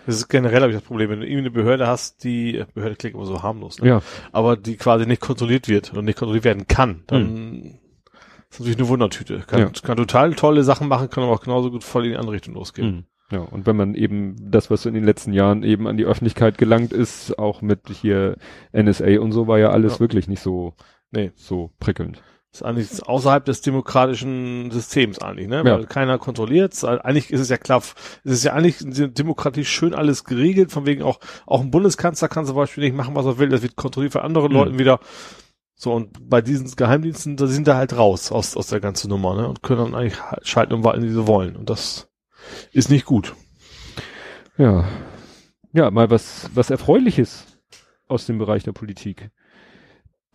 Das 0.06 0.16
ist 0.16 0.28
generell, 0.28 0.62
habe 0.62 0.72
ich 0.72 0.78
das 0.78 0.86
Problem, 0.86 1.10
wenn 1.10 1.20
du 1.20 1.26
irgendwie 1.26 1.40
eine 1.40 1.50
Behörde 1.50 1.86
hast, 1.86 2.24
die, 2.24 2.64
Behörde 2.74 2.96
klingt 2.96 3.14
immer 3.14 3.26
so 3.26 3.42
harmlos, 3.42 3.80
ne? 3.80 3.88
ja. 3.88 4.02
aber 4.32 4.56
die 4.56 4.76
quasi 4.76 5.06
nicht 5.06 5.20
kontrolliert 5.20 5.68
wird 5.68 5.92
und 5.92 6.06
nicht 6.06 6.18
kontrolliert 6.18 6.44
werden 6.44 6.66
kann, 6.66 7.02
dann 7.06 7.22
hm. 7.22 7.78
ist 8.50 8.60
natürlich 8.60 8.78
eine 8.78 8.88
Wundertüte. 8.88 9.40
Kann, 9.46 9.60
ja. 9.60 9.70
kann 9.82 9.98
total 9.98 10.34
tolle 10.34 10.64
Sachen 10.64 10.88
machen, 10.88 11.10
kann 11.10 11.22
aber 11.22 11.34
auch 11.34 11.42
genauso 11.42 11.70
gut 11.70 11.84
voll 11.84 12.06
in 12.06 12.12
die 12.12 12.16
andere 12.16 12.34
Richtung 12.36 12.54
losgehen. 12.54 12.88
Hm. 12.88 13.04
Ja, 13.30 13.40
und 13.40 13.66
wenn 13.66 13.76
man 13.76 13.94
eben 13.94 14.34
das, 14.50 14.70
was 14.70 14.86
in 14.86 14.94
den 14.94 15.04
letzten 15.04 15.32
Jahren 15.32 15.62
eben 15.62 15.86
an 15.86 15.96
die 15.96 16.04
Öffentlichkeit 16.04 16.58
gelangt 16.58 16.92
ist, 16.92 17.38
auch 17.38 17.62
mit 17.62 17.88
hier 17.88 18.36
NSA 18.72 19.20
und 19.20 19.32
so, 19.32 19.46
war 19.46 19.58
ja 19.58 19.70
alles 19.70 19.94
ja. 19.94 20.00
wirklich 20.00 20.26
nicht 20.26 20.40
so, 20.42 20.74
nee, 21.12 21.30
so 21.36 21.70
prickelnd. 21.78 22.22
Das 22.50 22.62
ist 22.62 22.66
eigentlich 22.66 23.08
außerhalb 23.08 23.44
des 23.44 23.60
demokratischen 23.60 24.72
Systems 24.72 25.20
eigentlich, 25.20 25.46
ne? 25.46 25.62
Weil 25.62 25.82
ja. 25.82 25.86
keiner 25.86 26.18
kontrolliert. 26.18 26.82
Eigentlich 26.82 27.30
ist 27.30 27.38
es 27.38 27.48
ja 27.48 27.58
klar, 27.58 27.80
es 28.24 28.32
ist 28.32 28.42
ja 28.42 28.54
eigentlich 28.54 28.78
demokratisch 28.80 29.70
schön 29.70 29.94
alles 29.94 30.24
geregelt, 30.24 30.72
von 30.72 30.84
wegen 30.84 31.04
auch, 31.04 31.20
auch 31.46 31.60
ein 31.60 31.70
Bundeskanzler 31.70 32.26
kann 32.26 32.46
zum 32.46 32.56
Beispiel 32.56 32.82
nicht 32.82 32.96
machen, 32.96 33.14
was 33.14 33.24
er 33.24 33.38
will, 33.38 33.50
das 33.50 33.62
wird 33.62 33.76
kontrolliert 33.76 34.14
von 34.14 34.22
anderen 34.22 34.50
mhm. 34.50 34.58
Leuten 34.58 34.78
wieder. 34.80 34.98
So, 35.76 35.94
und 35.94 36.28
bei 36.28 36.42
diesen 36.42 36.68
Geheimdiensten, 36.74 37.36
da 37.36 37.46
sind 37.46 37.68
da 37.68 37.76
halt 37.76 37.96
raus 37.96 38.32
aus, 38.32 38.56
aus 38.56 38.66
der 38.66 38.80
ganzen 38.80 39.08
Nummer, 39.08 39.36
ne? 39.36 39.48
Und 39.48 39.62
können 39.62 39.92
dann 39.92 39.94
eigentlich 39.94 40.20
schalten 40.42 40.74
und 40.74 40.82
walten, 40.82 41.04
wie 41.04 41.08
sie 41.08 41.28
wollen. 41.28 41.54
Und 41.54 41.70
das 41.70 42.09
ist 42.72 42.90
nicht 42.90 43.04
gut. 43.04 43.34
Ja. 44.56 44.88
Ja, 45.72 45.90
mal 45.90 46.10
was, 46.10 46.50
was 46.54 46.70
Erfreuliches 46.70 47.46
aus 48.08 48.26
dem 48.26 48.38
Bereich 48.38 48.64
der 48.64 48.72
Politik. 48.72 49.30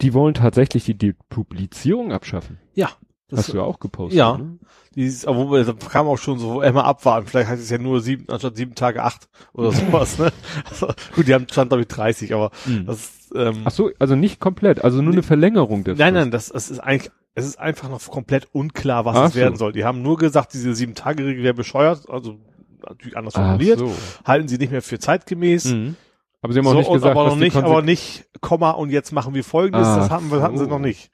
Die 0.01 0.14
wollen 0.14 0.34
tatsächlich 0.34 0.86
die 0.86 0.97
Depublizierung 0.97 2.12
abschaffen. 2.12 2.60
Ja. 2.74 2.91
Das 3.30 3.40
Hast 3.40 3.54
du 3.54 3.58
ja 3.58 3.64
auch 3.64 3.80
gepostet. 3.80 4.18
Ja. 4.18 4.38
Ne? 4.38 4.60
Dieses, 4.94 5.26
aber 5.26 5.64
da 5.64 5.74
kam 5.74 6.08
auch 6.08 6.18
schon 6.18 6.38
so, 6.38 6.62
immer 6.62 6.86
abwarten. 6.86 7.28
Vielleicht 7.28 7.50
heißt 7.50 7.62
es 7.62 7.70
ja 7.70 7.80
nur 7.80 8.00
sieben, 8.00 8.30
anstatt 8.30 8.56
sieben 8.56 8.76
Tage 8.76 9.04
acht 9.04 9.28
oder 9.54 9.72
sowas, 9.72 10.20
ne? 10.20 10.32
Also, 10.70 10.88
gut, 11.16 11.28
die 11.28 11.34
haben 11.34 11.48
stand, 11.50 11.70
glaube 11.70 11.82
ich, 11.82 11.88
30, 11.88 12.34
aber 12.34 12.52
mhm. 12.66 12.86
das, 12.86 13.30
ähm, 13.34 13.64
Ach 13.66 13.72
so, 13.72 13.90
also 14.00 14.16
nicht 14.16 14.40
komplett, 14.40 14.84
also 14.84 14.98
nur 15.02 15.10
nee, 15.10 15.18
eine 15.18 15.24
Verlängerung 15.24 15.84
des. 15.84 15.98
Nein, 15.98 16.14
nein, 16.14 16.32
das, 16.32 16.50
das 16.50 16.70
ist 16.70 16.80
eigentlich, 16.80 17.12
es 17.34 17.46
ist 17.46 17.60
einfach 17.60 17.90
noch 17.90 18.06
komplett 18.08 18.48
unklar, 18.54 19.06
was 19.06 19.16
Ach 19.18 19.28
es 19.28 19.34
so. 19.34 19.40
werden 19.40 19.56
soll. 19.56 19.74
Die 19.74 19.84
haben 19.84 20.04
nur 20.04 20.18
gesagt, 20.18 20.54
diese 20.54 20.74
sieben 20.76 20.94
Tage 20.94 21.26
Regel 21.26 21.44
wäre 21.44 21.56
bescheuert, 21.56 22.08
also 22.10 22.38
natürlich 22.88 23.18
anders 23.18 23.34
formuliert, 23.34 23.80
so. 23.80 23.92
halten 24.24 24.48
sie 24.48 24.58
nicht 24.58 24.72
mehr 24.72 24.84
für 24.84 25.00
zeitgemäß. 25.00 25.66
Mhm. 25.66 25.96
Aber 26.42 26.54
sie 26.54 26.60
haben 26.60 26.68
auch 26.68 26.74
so, 26.74 26.78
nicht 26.78 26.94
gesagt, 26.94 27.18
aber 27.18 27.30
noch 27.30 27.36
nicht, 27.36 27.56
aber 27.56 27.82
nicht, 27.82 28.26
Komma 28.40 28.72
und 28.72 28.92
jetzt 28.92 29.12
machen 29.12 29.34
wir 29.34 29.44
Folgendes. 29.44 29.88
Ah, 29.88 29.98
das 29.98 30.10
hatten, 30.12 30.30
so. 30.30 30.42
hatten 30.42 30.60
sie 30.60 30.68
noch 30.68 30.80
nicht. 30.80 31.10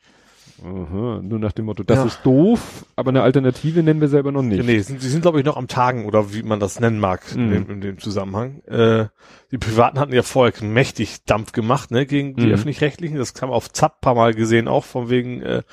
Aha, 0.63 1.21
nur 1.23 1.39
nach 1.39 1.53
dem 1.53 1.65
Motto, 1.65 1.81
das 1.83 1.97
ja. 1.97 2.05
ist 2.05 2.19
doof, 2.23 2.85
aber 2.95 3.09
eine 3.09 3.23
Alternative 3.23 3.81
nennen 3.81 3.99
wir 3.99 4.09
selber 4.09 4.31
noch 4.31 4.43
nicht. 4.43 4.63
Nee, 4.63 4.79
sind, 4.79 5.01
sie 5.01 5.09
sind, 5.09 5.21
glaube 5.21 5.39
ich, 5.39 5.45
noch 5.45 5.57
am 5.57 5.67
Tagen 5.67 6.05
oder 6.05 6.33
wie 6.33 6.43
man 6.43 6.59
das 6.59 6.79
nennen 6.79 6.99
mag 6.99 7.35
mhm. 7.35 7.41
in, 7.41 7.49
dem, 7.49 7.69
in, 7.69 7.81
dem, 7.81 7.97
Zusammenhang. 7.97 8.61
Äh, 8.65 9.07
die 9.51 9.57
Privaten 9.57 9.97
hatten 9.99 10.13
ja 10.13 10.21
vorher 10.21 10.53
mächtig 10.63 11.25
Dampf 11.25 11.51
gemacht, 11.51 11.89
ne, 11.89 12.05
gegen 12.05 12.35
die 12.35 12.47
mhm. 12.47 12.53
Öffentlich-Rechtlichen. 12.53 13.17
Das 13.17 13.33
kam 13.33 13.49
auf 13.49 13.71
Zapp 13.71 14.01
paar 14.01 14.13
Mal 14.13 14.35
gesehen, 14.35 14.67
auch 14.67 14.83
von 14.83 15.09
wegen, 15.09 15.41
äh, 15.41 15.63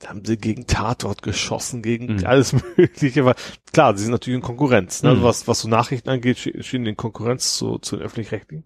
da 0.00 0.08
haben 0.08 0.24
sie 0.24 0.36
gegen 0.36 0.66
Tatort 0.66 1.22
geschossen, 1.22 1.80
gegen 1.80 2.16
mhm. 2.16 2.26
alles 2.26 2.56
Mögliche. 2.76 3.24
Weil, 3.24 3.36
klar, 3.72 3.96
sie 3.96 4.02
sind 4.02 4.12
natürlich 4.12 4.38
in 4.38 4.42
Konkurrenz. 4.42 5.04
Ne? 5.04 5.10
Also 5.10 5.22
was, 5.22 5.46
was 5.46 5.60
so 5.60 5.68
Nachrichten 5.68 6.10
angeht, 6.10 6.38
stehen 6.38 6.86
in 6.86 6.96
Konkurrenz 6.96 7.56
zu, 7.56 7.78
zu 7.78 7.96
den 7.96 8.04
Öffentlich-Rechtlichen. 8.04 8.64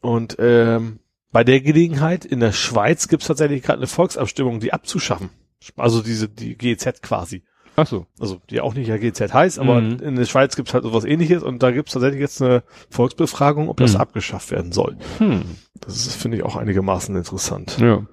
Und 0.00 0.36
ähm, 0.38 1.00
bei 1.36 1.44
der 1.44 1.60
Gelegenheit 1.60 2.24
in 2.24 2.40
der 2.40 2.52
Schweiz 2.52 3.08
gibt 3.08 3.20
es 3.20 3.28
tatsächlich 3.28 3.62
gerade 3.62 3.80
eine 3.80 3.86
Volksabstimmung, 3.86 4.58
die 4.58 4.72
abzuschaffen. 4.72 5.28
Also 5.76 6.00
diese 6.00 6.30
die 6.30 6.56
GEZ 6.56 7.02
quasi. 7.02 7.42
Ach 7.76 7.86
so. 7.86 8.06
Also 8.18 8.40
die 8.48 8.62
auch 8.62 8.72
nicht 8.72 8.88
ja 8.88 8.96
GEZ 8.96 9.34
heißt, 9.34 9.58
aber 9.58 9.82
mhm. 9.82 9.98
in 9.98 10.16
der 10.16 10.24
Schweiz 10.24 10.56
gibt 10.56 10.68
es 10.68 10.74
halt 10.74 10.84
sowas 10.84 11.04
ähnliches 11.04 11.42
und 11.42 11.62
da 11.62 11.72
gibt 11.72 11.88
es 11.88 11.92
tatsächlich 11.92 12.22
jetzt 12.22 12.40
eine 12.40 12.62
Volksbefragung, 12.88 13.68
ob 13.68 13.76
das 13.76 13.92
mhm. 13.92 14.00
abgeschafft 14.00 14.50
werden 14.50 14.72
soll. 14.72 14.96
Hm. 15.18 15.42
Das 15.78 16.14
finde 16.14 16.38
ich, 16.38 16.42
auch 16.42 16.56
einigermaßen 16.56 17.14
interessant. 17.14 17.76
Ja. 17.80 18.06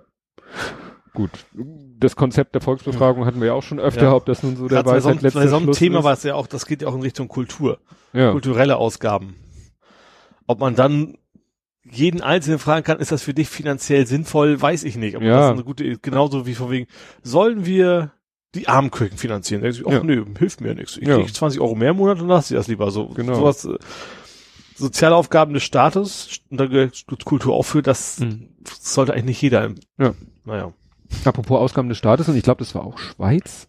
Gut. 1.14 1.32
Das 2.00 2.18
Konzept 2.18 2.56
der 2.56 2.62
Volksbefragung 2.62 3.26
hatten 3.26 3.40
wir 3.40 3.48
ja 3.48 3.54
auch 3.54 3.64
schon 3.64 3.80
öfter, 3.80 4.04
ja. 4.04 4.14
ob 4.14 4.26
das 4.26 4.44
nun 4.44 4.58
so 4.58 4.68
der 4.68 4.86
Weisheit 4.86 5.20
so, 5.20 5.26
letzter 5.26 5.40
Bei 5.40 5.48
so 5.48 5.56
einem 5.56 5.72
Thema 5.72 6.04
war 6.04 6.12
es 6.12 6.24
ja 6.24 6.36
auch, 6.36 6.48
das 6.48 6.66
geht 6.66 6.82
ja 6.82 6.90
auch 6.90 6.96
in 6.96 7.02
Richtung 7.02 7.30
Kultur. 7.30 7.80
Ja. 8.12 8.34
Kulturelle 8.34 8.76
Ausgaben. 8.76 9.38
Ob 10.46 10.60
man 10.60 10.76
dann 10.76 11.18
jeden 11.94 12.22
Einzelnen 12.22 12.60
fragen 12.60 12.84
kann, 12.84 13.00
ist 13.00 13.12
das 13.12 13.24
für 13.24 13.34
dich 13.34 13.50
finanziell 13.50 14.06
sinnvoll, 14.08 14.62
weiß 14.62 14.84
ich 14.84 14.98
nicht. 14.98 15.16
Aber 15.16 15.26
ja. 15.26 15.38
das 15.38 15.46
ist 15.48 15.54
eine 15.54 15.64
gute, 15.64 15.98
genauso 15.98 16.46
wie 16.46 16.56
von 16.56 16.72
wegen, 16.72 16.88
sollen 17.22 17.66
wir 17.66 18.12
die 18.56 18.68
Armkirchen 18.68 19.18
finanzieren? 19.18 19.62
Da 19.64 19.70
ich, 19.70 19.86
ach 19.86 19.92
ja. 19.92 20.04
nö, 20.04 20.26
hilft 20.38 20.62
mir 20.62 20.76
nichts. 20.76 20.98
Ich 20.98 21.08
ja. 21.08 21.18
krieg 21.18 21.34
20 21.34 21.60
Euro 21.60 21.76
mehr 21.76 21.92
im 21.92 21.98
Monat 21.98 22.22
und 22.22 22.28
lass 22.28 22.48
sie 22.50 22.56
das 22.56 22.68
lieber 22.68 22.92
so. 22.92 23.08
Genau. 23.10 23.36
Sowas, 23.36 23.66
äh, 23.66 23.78
Sozialaufgaben 24.76 25.54
des 25.54 25.64
Staates 25.64 26.40
und 26.50 26.60
da 26.60 26.66
gehört 26.66 27.06
Kultur 27.26 27.54
auch 27.54 27.64
für, 27.64 27.82
das 27.82 28.20
Mhm. 28.20 28.50
sollte 28.80 29.14
eigentlich 29.14 29.26
nicht 29.26 29.42
jeder. 29.42 29.66
Im, 29.66 29.76
Ja. 30.00 30.14
Naja. 30.46 30.74
Apropos 31.26 31.60
Ausgaben 31.60 31.90
des 31.90 31.98
Staates, 32.00 32.28
und 32.28 32.36
ich 32.36 32.44
glaube, 32.44 32.60
das 32.60 32.74
war 32.74 32.84
auch 32.84 32.98
Schweiz. 32.98 33.68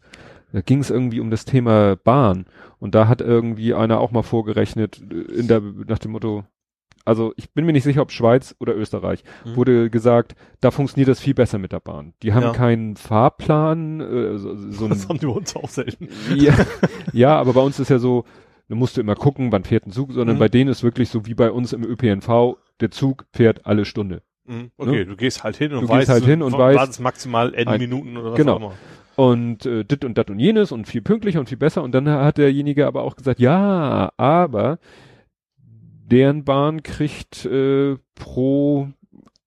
Da 0.53 0.61
ging 0.61 0.79
es 0.81 0.89
irgendwie 0.89 1.21
um 1.21 1.31
das 1.31 1.45
Thema 1.45 1.97
Bahn. 1.97 2.47
Und 2.79 2.95
da 2.95 3.09
hat 3.09 3.21
irgendwie 3.21 3.75
einer 3.75 4.01
auch 4.01 4.13
mal 4.13 4.23
vorgerechnet, 4.23 5.01
äh, 5.11 5.33
in 5.41 5.49
der, 5.49 5.61
nach 5.61 5.99
dem 5.99 6.13
Motto, 6.13 6.45
also 7.05 7.33
ich 7.37 7.53
bin 7.53 7.67
mir 7.67 7.73
nicht 7.73 7.85
sicher, 7.85 8.03
ob 8.03 8.11
Schweiz 8.13 8.55
oder 8.61 8.75
Österreich, 8.77 9.23
Mhm. 9.45 9.57
wurde 9.57 9.91
gesagt, 9.91 10.35
da 10.61 10.71
funktioniert 10.71 11.09
das 11.09 11.21
viel 11.21 11.35
besser 11.35 11.59
mit 11.59 11.73
der 11.73 11.81
Bahn. 11.81 12.15
Die 12.23 12.33
haben 12.33 12.43
Ja. 12.45 12.53
keinen 12.53 12.97
Fahrplan, 12.97 14.01
äh, 14.01 14.39
so, 14.39 14.55
so 14.57 14.89
Das 14.89 15.09
haben 15.09 15.19
die 15.19 15.27
bei 15.27 15.33
uns 15.33 15.55
auch 15.57 15.69
selten. 15.69 16.09
ja, 16.35 16.55
ja, 17.13 17.37
aber 17.39 17.53
bei 17.53 17.61
uns 17.61 17.79
ist 17.81 17.91
ja 17.91 17.99
so, 17.99 18.25
du 18.69 18.77
musst 18.77 18.97
immer 18.99 19.15
gucken, 19.15 19.53
wann 19.53 19.65
fährt 19.65 19.87
ein 19.87 19.93
Zug, 19.93 20.13
sondern 20.13 20.37
Mhm. 20.37 20.41
bei 20.41 20.49
denen 20.49 20.71
ist 20.71 20.83
wirklich 20.83 21.09
so 21.11 21.27
wie 21.27 21.35
bei 21.35 21.51
uns 21.51 21.73
im 21.73 21.85
ÖPNV, 21.85 22.57
der 22.81 22.91
Zug 22.91 23.27
fährt 23.33 23.67
alle 23.67 23.85
Stunde. 23.85 24.23
Mhm. 24.47 24.71
Okay, 24.77 24.91
Ne? 24.91 25.07
du 25.07 25.17
gehst 25.17 25.43
halt 25.45 25.57
hin 25.57 25.73
und 25.73 25.83
Du 25.83 25.89
weißt, 25.89 26.01
gehst 26.01 26.11
halt 26.11 26.25
hin 26.25 26.43
und 26.43 26.55
weißt- 26.55 26.77
wartest 26.77 27.01
maximal 27.01 27.55
N 27.55 27.79
Minuten 27.79 28.17
oder 28.17 28.33
was 28.33 28.37
genau. 28.39 28.55
auch 28.55 28.61
immer. 28.61 28.73
und 29.17 29.65
äh, 29.65 29.85
dit 29.85 30.05
und 30.05 30.19
dat 30.19 30.29
und 30.29 30.39
jenes 30.41 30.73
und 30.73 30.87
viel 30.89 31.01
pünktlicher 31.01 31.39
und 31.41 31.49
viel 31.49 31.57
besser. 31.57 31.83
Und 31.85 31.93
dann 31.93 32.09
hat 32.09 32.37
derjenige 32.37 32.87
aber 32.87 33.03
auch 33.05 33.15
gesagt, 33.17 33.39
ja, 33.41 34.11
aber 34.17 34.79
deren 36.11 36.45
Bahn 36.45 36.83
kriegt 36.83 37.45
äh, 37.47 37.97
pro, 38.15 38.89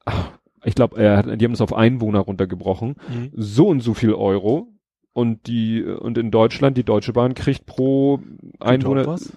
ach, 0.05 0.31
ich 0.63 0.75
glaube, 0.75 1.17
hat, 1.17 1.25
die 1.39 1.45
haben 1.45 1.53
es 1.53 1.61
auf 1.61 1.73
Einwohner 1.73 2.19
runtergebrochen, 2.19 2.95
Mhm. 3.09 3.31
so 3.33 3.67
und 3.67 3.81
so 3.81 3.93
viel 3.93 4.13
Euro. 4.13 4.67
Und 5.13 5.47
die 5.47 5.83
und 5.83 6.17
in 6.19 6.29
Deutschland 6.29 6.77
die 6.77 6.83
Deutsche 6.83 7.11
Bahn 7.13 7.33
kriegt 7.33 7.65
pro 7.65 8.19
Einwohner. 8.59 9.07
Was? 9.07 9.35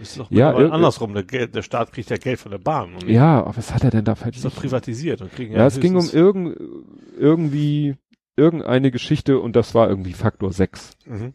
Ist 0.00 0.18
doch 0.18 0.28
Ja, 0.30 0.50
ja, 0.52 0.58
ir- 0.66 0.70
andersrum. 0.72 1.14
Der, 1.14 1.46
der 1.46 1.62
Staat 1.62 1.92
kriegt 1.92 2.10
ja 2.10 2.16
Geld 2.16 2.40
von 2.40 2.50
der 2.50 2.58
Bahn. 2.58 2.94
Und 2.94 3.08
Ja, 3.08 3.40
aber 3.42 3.56
was 3.56 3.72
hat 3.72 3.84
er 3.84 3.90
denn 3.90 4.04
da 4.04 4.14
Ist 4.14 4.44
doch 4.44 4.54
privatisiert. 4.56 5.22
Und 5.22 5.30
kriegen 5.30 5.54
Ja, 5.54 5.66
es 5.66 5.78
ging 5.78 5.94
um 5.94 6.08
irgend, 6.10 6.56
irgendwie 7.16 7.94
irgendeine 8.36 8.90
Geschichte 8.90 9.38
und 9.38 9.54
das 9.54 9.72
war 9.74 9.88
irgendwie 9.88 10.14
Faktor 10.14 10.52
6. 10.52 10.96
Mhm. 11.06 11.34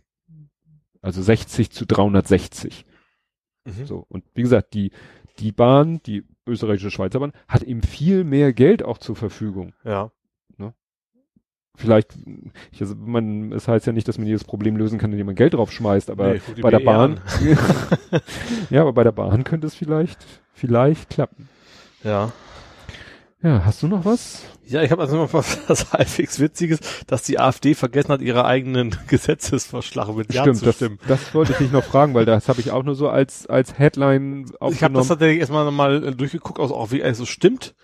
Also 1.01 1.21
60 1.21 1.69
zu 1.71 1.85
360. 1.85 2.85
Mhm. 3.65 3.85
So. 3.85 4.05
Und 4.09 4.25
wie 4.33 4.41
gesagt, 4.41 4.73
die, 4.73 4.91
die 5.39 5.51
Bahn, 5.51 6.01
die 6.05 6.23
österreichische 6.47 6.91
Schweizer 6.91 7.19
Bahn, 7.19 7.33
hat 7.47 7.63
eben 7.63 7.81
viel 7.81 8.23
mehr 8.23 8.53
Geld 8.53 8.83
auch 8.83 8.97
zur 8.97 9.15
Verfügung. 9.15 9.73
Ja. 9.83 10.11
Vielleicht, 11.77 12.15
ich, 12.71 12.81
also 12.81 12.95
man, 12.95 13.51
es 13.51 13.67
heißt 13.67 13.85
ja 13.85 13.93
nicht, 13.93 14.07
dass 14.07 14.17
man 14.17 14.27
jedes 14.27 14.45
Problem 14.45 14.77
lösen 14.77 14.97
kann, 14.97 15.11
indem 15.11 15.25
man 15.25 15.35
Geld 15.35 15.53
drauf 15.53 15.71
schmeißt, 15.71 16.09
aber 16.09 16.33
Nee, 16.33 16.41
bei 16.61 16.69
der 16.69 16.79
BR 16.79 16.85
Bahn, 16.85 17.21
ja, 18.69 18.81
aber 18.81 18.93
bei 18.93 19.03
der 19.03 19.11
Bahn 19.11 19.43
könnte 19.43 19.67
es 19.67 19.75
vielleicht, 19.75 20.25
vielleicht 20.53 21.09
klappen. 21.09 21.49
Ja. 22.03 22.31
Ja, 23.43 23.63
hast 23.63 23.83
du 23.83 23.87
noch 23.87 24.05
was? 24.05 24.43
Ja, 24.65 24.81
ich 24.81 24.89
habe 24.91 25.01
also 25.03 25.17
noch 25.17 25.33
was, 25.33 25.59
was 25.67 25.91
halbwegs 25.91 26.39
Witziges, 26.39 26.79
dass 27.05 27.21
die 27.23 27.39
AfD 27.39 27.75
vergessen 27.75 28.09
hat, 28.09 28.21
ihre 28.21 28.45
eigenen 28.45 28.95
Gesetzesvorschläge 29.07 30.13
mit 30.13 30.33
Ja 30.33 30.51
zu 30.51 30.65
das, 30.65 30.75
stimmen. 30.75 30.99
das 31.07 31.33
wollte 31.35 31.51
ich 31.51 31.57
dich 31.59 31.71
noch 31.71 31.83
fragen, 31.83 32.13
weil 32.15 32.25
das 32.25 32.47
habe 32.49 32.59
ich 32.61 32.71
auch 32.71 32.83
nur 32.83 32.95
so 32.95 33.09
als, 33.09 33.45
als 33.47 33.77
Headline 33.77 34.45
Ich 34.45 34.51
habe 34.53 34.61
aufgenommen. 34.61 34.95
das 34.95 35.07
tatsächlich 35.09 35.39
erstmal 35.41 35.65
nochmal 35.65 36.03
äh, 36.03 36.11
durchgeguckt, 36.15 36.59
also 36.59 36.75
auch 36.75 36.91
wie 36.91 37.01
es 37.01 37.17
so 37.17 37.25
stimmt. 37.25 37.75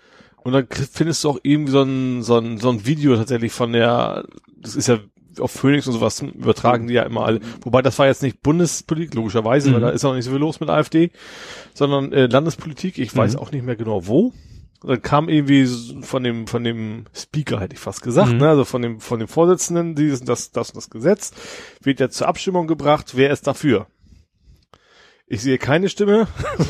Und 0.42 0.52
dann 0.52 0.66
findest 0.70 1.22
du 1.22 1.30
auch 1.30 1.38
irgendwie 1.44 1.70
so 1.70 1.82
ein, 1.82 2.22
so 2.22 2.36
ein, 2.38 2.58
so 2.58 2.70
ein 2.70 2.84
Video 2.84 3.14
tatsächlich 3.16 3.52
von 3.52 3.72
der, 3.72 4.24
das 4.56 4.74
ist 4.74 4.88
ja 4.88 4.98
auf 5.38 5.52
Phoenix 5.52 5.86
und 5.86 5.92
sowas 5.92 6.20
übertragen 6.20 6.88
die 6.88 6.94
ja 6.94 7.04
immer 7.04 7.24
alle. 7.24 7.40
Wobei 7.62 7.80
das 7.80 7.96
war 8.00 8.06
jetzt 8.06 8.22
nicht 8.24 8.42
Bundespolitik, 8.42 9.14
logischerweise, 9.14 9.70
Mhm. 9.70 9.74
weil 9.74 9.80
da 9.82 9.90
ist 9.90 10.04
auch 10.04 10.14
nicht 10.14 10.24
so 10.24 10.32
viel 10.32 10.40
los 10.40 10.58
mit 10.58 10.68
AfD, 10.68 11.10
sondern 11.74 12.12
äh, 12.12 12.26
Landespolitik. 12.26 12.98
Ich 12.98 13.14
weiß 13.16 13.34
Mhm. 13.34 13.38
auch 13.38 13.52
nicht 13.52 13.64
mehr 13.64 13.76
genau 13.76 14.06
wo. 14.08 14.32
Dann 14.84 15.00
kam 15.02 15.28
irgendwie 15.28 15.66
von 16.02 16.22
dem, 16.24 16.46
von 16.46 16.64
dem 16.64 17.04
Speaker, 17.14 17.60
hätte 17.60 17.74
ich 17.74 17.80
fast 17.80 18.02
gesagt, 18.02 18.32
Mhm. 18.32 18.38
ne? 18.38 18.48
also 18.48 18.64
von 18.64 18.82
dem, 18.82 19.00
von 19.00 19.18
dem 19.18 19.28
Vorsitzenden, 19.28 19.94
dieses, 19.94 20.22
das, 20.22 20.50
das 20.50 20.70
und 20.70 20.76
das 20.76 20.90
Gesetz, 20.90 21.32
wird 21.82 22.00
jetzt 22.00 22.16
zur 22.16 22.26
Abstimmung 22.28 22.66
gebracht, 22.66 23.12
wer 23.14 23.30
ist 23.30 23.46
dafür? 23.46 23.86
Ich 25.28 25.40
sehe 25.40 25.56
keine 25.56 25.88
Stimme. 25.88 26.26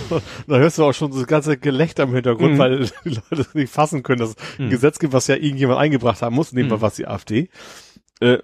da 0.47 0.57
hörst 0.59 0.79
du 0.79 0.85
auch 0.85 0.93
schon 0.93 1.11
das 1.11 1.27
ganze 1.27 1.57
Gelächter 1.59 2.05
im 2.05 2.15
Hintergrund, 2.15 2.55
Mhm. 2.55 2.59
weil 2.59 2.79
die 3.05 3.09
Leute 3.31 3.41
es 3.43 3.55
nicht 3.55 3.73
fassen 3.73 4.03
können, 4.03 4.21
dass 4.21 4.31
es 4.31 4.37
ein 4.59 4.67
Mhm. 4.67 4.71
Gesetz 4.71 4.99
gibt, 4.99 5.13
was 5.13 5.27
ja 5.27 5.35
irgendjemand 5.37 5.81
eingebracht 5.81 6.23
haben 6.23 6.37
muss, 6.37 6.53
nehmen 6.53 6.71
wir 6.71 6.77
Mhm. 6.77 6.83
was 6.83 6.95
die 6.97 7.07
AfD, 7.09 7.49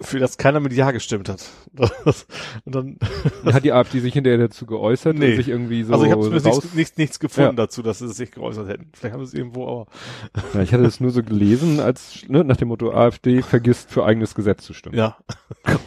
für 0.00 0.18
das 0.18 0.36
keiner 0.38 0.60
mit 0.60 0.72
Ja 0.72 0.90
gestimmt 0.90 1.28
hat. 1.28 1.44
Das, 1.72 2.26
und 2.64 2.74
dann, 2.74 2.98
Hat 3.44 3.64
die 3.64 3.72
AfD 3.72 4.00
sich 4.00 4.12
hinterher 4.12 4.38
dazu 4.38 4.66
geäußert 4.66 5.16
Nee. 5.18 5.30
und 5.30 5.36
sich 5.36 5.48
irgendwie 5.48 5.82
so 5.84 5.92
also 5.92 6.04
ich 6.06 6.10
habe 6.12 6.28
nichts, 6.30 6.74
nichts, 6.74 6.96
nichts 6.98 7.20
gefunden 7.20 7.50
Ja. 7.56 7.64
dazu, 7.66 7.82
dass 7.82 7.98
sie 8.00 8.08
sich 8.08 8.30
geäußert 8.32 8.68
hätten. 8.68 8.90
Vielleicht 8.94 9.14
haben 9.14 9.24
sie 9.24 9.28
es 9.28 9.34
irgendwo, 9.38 9.66
aber 9.68 9.86
Ja, 10.54 10.62
ich 10.62 10.72
hatte 10.72 10.82
das 10.82 11.00
nur 11.00 11.10
so 11.10 11.22
gelesen, 11.22 11.80
als 11.80 12.24
ne, 12.28 12.42
nach 12.44 12.56
dem 12.56 12.68
Motto 12.68 12.92
AfD 12.92 13.42
vergisst 13.42 13.90
für 13.90 14.04
eigenes 14.04 14.34
Gesetz 14.34 14.64
zu 14.64 14.72
stimmen. 14.74 14.96
ja. 14.96 15.16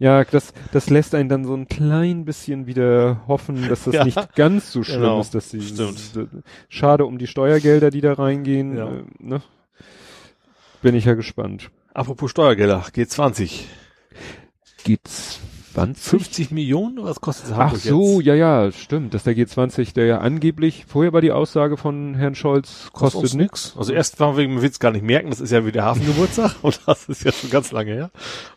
Ja, 0.00 0.22
das, 0.24 0.52
das 0.72 0.90
lässt 0.90 1.14
einen 1.16 1.28
dann 1.28 1.44
so 1.44 1.54
ein 1.54 1.66
klein 1.66 2.24
bisschen 2.24 2.66
wieder 2.66 3.22
hoffen, 3.26 3.68
dass 3.68 3.82
das 3.84 3.94
Ja. 3.94 4.04
nicht 4.04 4.36
ganz 4.36 4.70
so 4.70 4.84
schlimm 4.84 5.00
Genau. 5.00 5.20
ist, 5.20 5.34
dass 5.34 5.50
sie 5.50 5.60
Stimmt. 5.60 5.98
schade 6.68 7.04
um 7.04 7.18
die 7.18 7.26
Steuergelder, 7.26 7.90
die 7.90 8.00
da 8.00 8.12
reingehen. 8.12 8.76
Ja. 8.76 8.88
Äh, 8.88 9.02
ne? 9.18 9.42
Bin 10.82 10.94
ich 10.94 11.04
ja 11.04 11.14
gespannt. 11.14 11.70
Apropos 11.94 12.30
Steuergelder, 12.30 12.84
G20. 12.94 13.62
Geht's 14.84 15.40
20? 15.74 16.02
50 16.02 16.50
Millionen? 16.50 17.02
Was 17.04 17.20
kostet 17.20 17.52
Ach 17.52 17.58
Hamburg 17.58 17.80
so, 17.80 18.16
jetzt? 18.20 18.26
ja, 18.26 18.34
ja, 18.34 18.72
stimmt. 18.72 19.14
Dass 19.14 19.22
der 19.24 19.36
G20, 19.36 19.94
der 19.94 20.06
ja 20.06 20.18
angeblich, 20.18 20.84
vorher 20.88 21.12
war 21.12 21.20
die 21.20 21.30
Aussage 21.30 21.76
von 21.76 22.14
Herrn 22.14 22.34
Scholz, 22.34 22.88
kostet 22.92 23.22
uns 23.22 23.34
nix. 23.34 23.74
Also 23.76 23.92
erst 23.92 24.18
wir 24.18 24.36
wegen 24.36 24.56
dem 24.56 24.62
Witz 24.62 24.78
gar 24.80 24.90
nicht 24.90 25.04
merken, 25.04 25.30
das 25.30 25.40
ist 25.40 25.50
ja 25.52 25.64
wieder 25.66 25.84
Hafengeburtstag 25.84 26.56
und 26.62 26.80
das 26.86 27.08
ist 27.08 27.22
ja 27.24 27.30
schon 27.32 27.50
ganz 27.50 27.70
lange 27.70 27.92
her. 27.92 28.10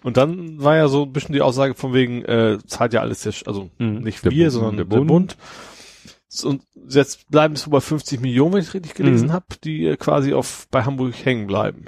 Und 0.03 0.17
dann 0.17 0.61
war 0.63 0.76
ja 0.78 0.88
so 0.88 1.03
ein 1.03 1.13
bisschen 1.13 1.34
die 1.34 1.41
Aussage 1.41 1.76
von 1.76 1.93
wegen, 1.93 2.24
äh, 2.26 2.57
zahlt 2.65 2.93
ja 2.93 3.01
alles 3.01 3.22
der, 3.22 3.34
also 3.45 3.69
Mhm. 3.78 3.99
nicht 3.99 4.24
wir, 4.24 4.32
Bund, 4.32 4.51
sondern 4.51 4.76
der 4.78 4.86
der 4.86 4.97
Bund. 4.97 5.07
Bund. 5.07 5.38
Und 6.43 6.61
jetzt 6.89 7.30
bleiben 7.30 7.55
es 7.55 7.63
so 7.63 7.69
bei 7.72 7.82
50 7.82 8.22
Millionen, 8.22 8.53
wenn 8.53 8.61
ich 8.61 8.74
richtig 8.74 8.93
gelesen 8.95 9.28
Mhm. 9.28 9.34
habe, 9.34 9.45
die 9.63 9.86
äh, 9.86 9.97
quasi 9.97 10.34
auf 10.34 10.67
bei 10.72 10.84
Hamburg 10.86 11.13
hängen 11.24 11.45
bleiben. 11.45 11.86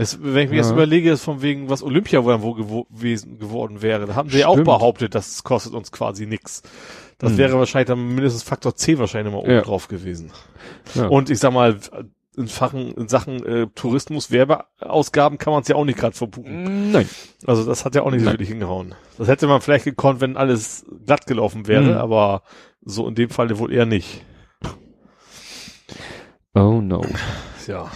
Es, 0.00 0.18
wenn 0.22 0.44
ich 0.44 0.50
mir 0.50 0.56
Ja. 0.56 0.62
jetzt 0.62 0.72
überlege, 0.72 1.10
ist 1.12 1.22
von 1.22 1.42
wegen, 1.42 1.68
was 1.68 1.82
Olympia 1.82 2.24
wohl 2.24 2.40
wo 2.42 2.84
gewesen, 2.84 3.38
geworden 3.38 3.82
wäre, 3.82 4.06
da 4.06 4.14
haben 4.14 4.30
sie 4.30 4.38
ja 4.40 4.48
auch 4.48 4.58
behauptet, 4.58 5.14
dass 5.14 5.28
es 5.30 5.44
kostet 5.44 5.74
uns 5.74 5.92
quasi 5.92 6.26
nix. 6.26 6.62
Das 7.18 7.32
Mhm. 7.32 7.38
wäre 7.38 7.58
wahrscheinlich 7.58 7.88
dann 7.88 8.06
mindestens 8.14 8.42
Faktor 8.42 8.74
10 8.74 8.98
wahrscheinlich 8.98 9.32
mal 9.32 9.40
oben 9.40 9.50
Ja. 9.50 9.60
drauf 9.62 9.88
gewesen. 9.88 10.32
Ja. 10.94 11.06
Und 11.08 11.28
ich 11.30 11.38
sag 11.38 11.52
mal, 11.52 11.76
in, 12.36 12.46
Fachen, 12.48 12.94
in 12.94 13.08
Sachen 13.08 13.44
äh, 13.44 13.66
Tourismus, 13.74 14.30
Werbeausgaben 14.30 15.36
kann 15.36 15.52
man 15.52 15.62
es 15.62 15.68
ja 15.68 15.74
auch 15.76 15.84
nicht 15.84 15.98
gerade 15.98 16.16
verbuchen. 16.16 16.92
Nein. 16.92 17.08
Also 17.46 17.64
das 17.66 17.84
hat 17.84 17.94
ja 17.94 18.02
auch 18.02 18.10
nicht 18.10 18.20
so 18.20 18.26
Nein. 18.26 18.34
wirklich 18.34 18.48
hingehauen. 18.48 18.94
Das 19.18 19.28
hätte 19.28 19.46
man 19.48 19.60
vielleicht 19.60 19.84
gekonnt, 19.84 20.20
wenn 20.22 20.36
alles 20.38 20.86
glatt 21.04 21.26
gelaufen 21.26 21.66
wäre, 21.66 21.82
Mhm. 21.82 21.98
aber 21.98 22.42
so 22.82 23.06
in 23.06 23.14
dem 23.16 23.28
Fall 23.30 23.58
wohl 23.58 23.72
eher 23.72 23.84
nicht. 23.84 24.24
Oh 26.54 26.80
no. 26.80 27.02
Ja. 27.66 27.90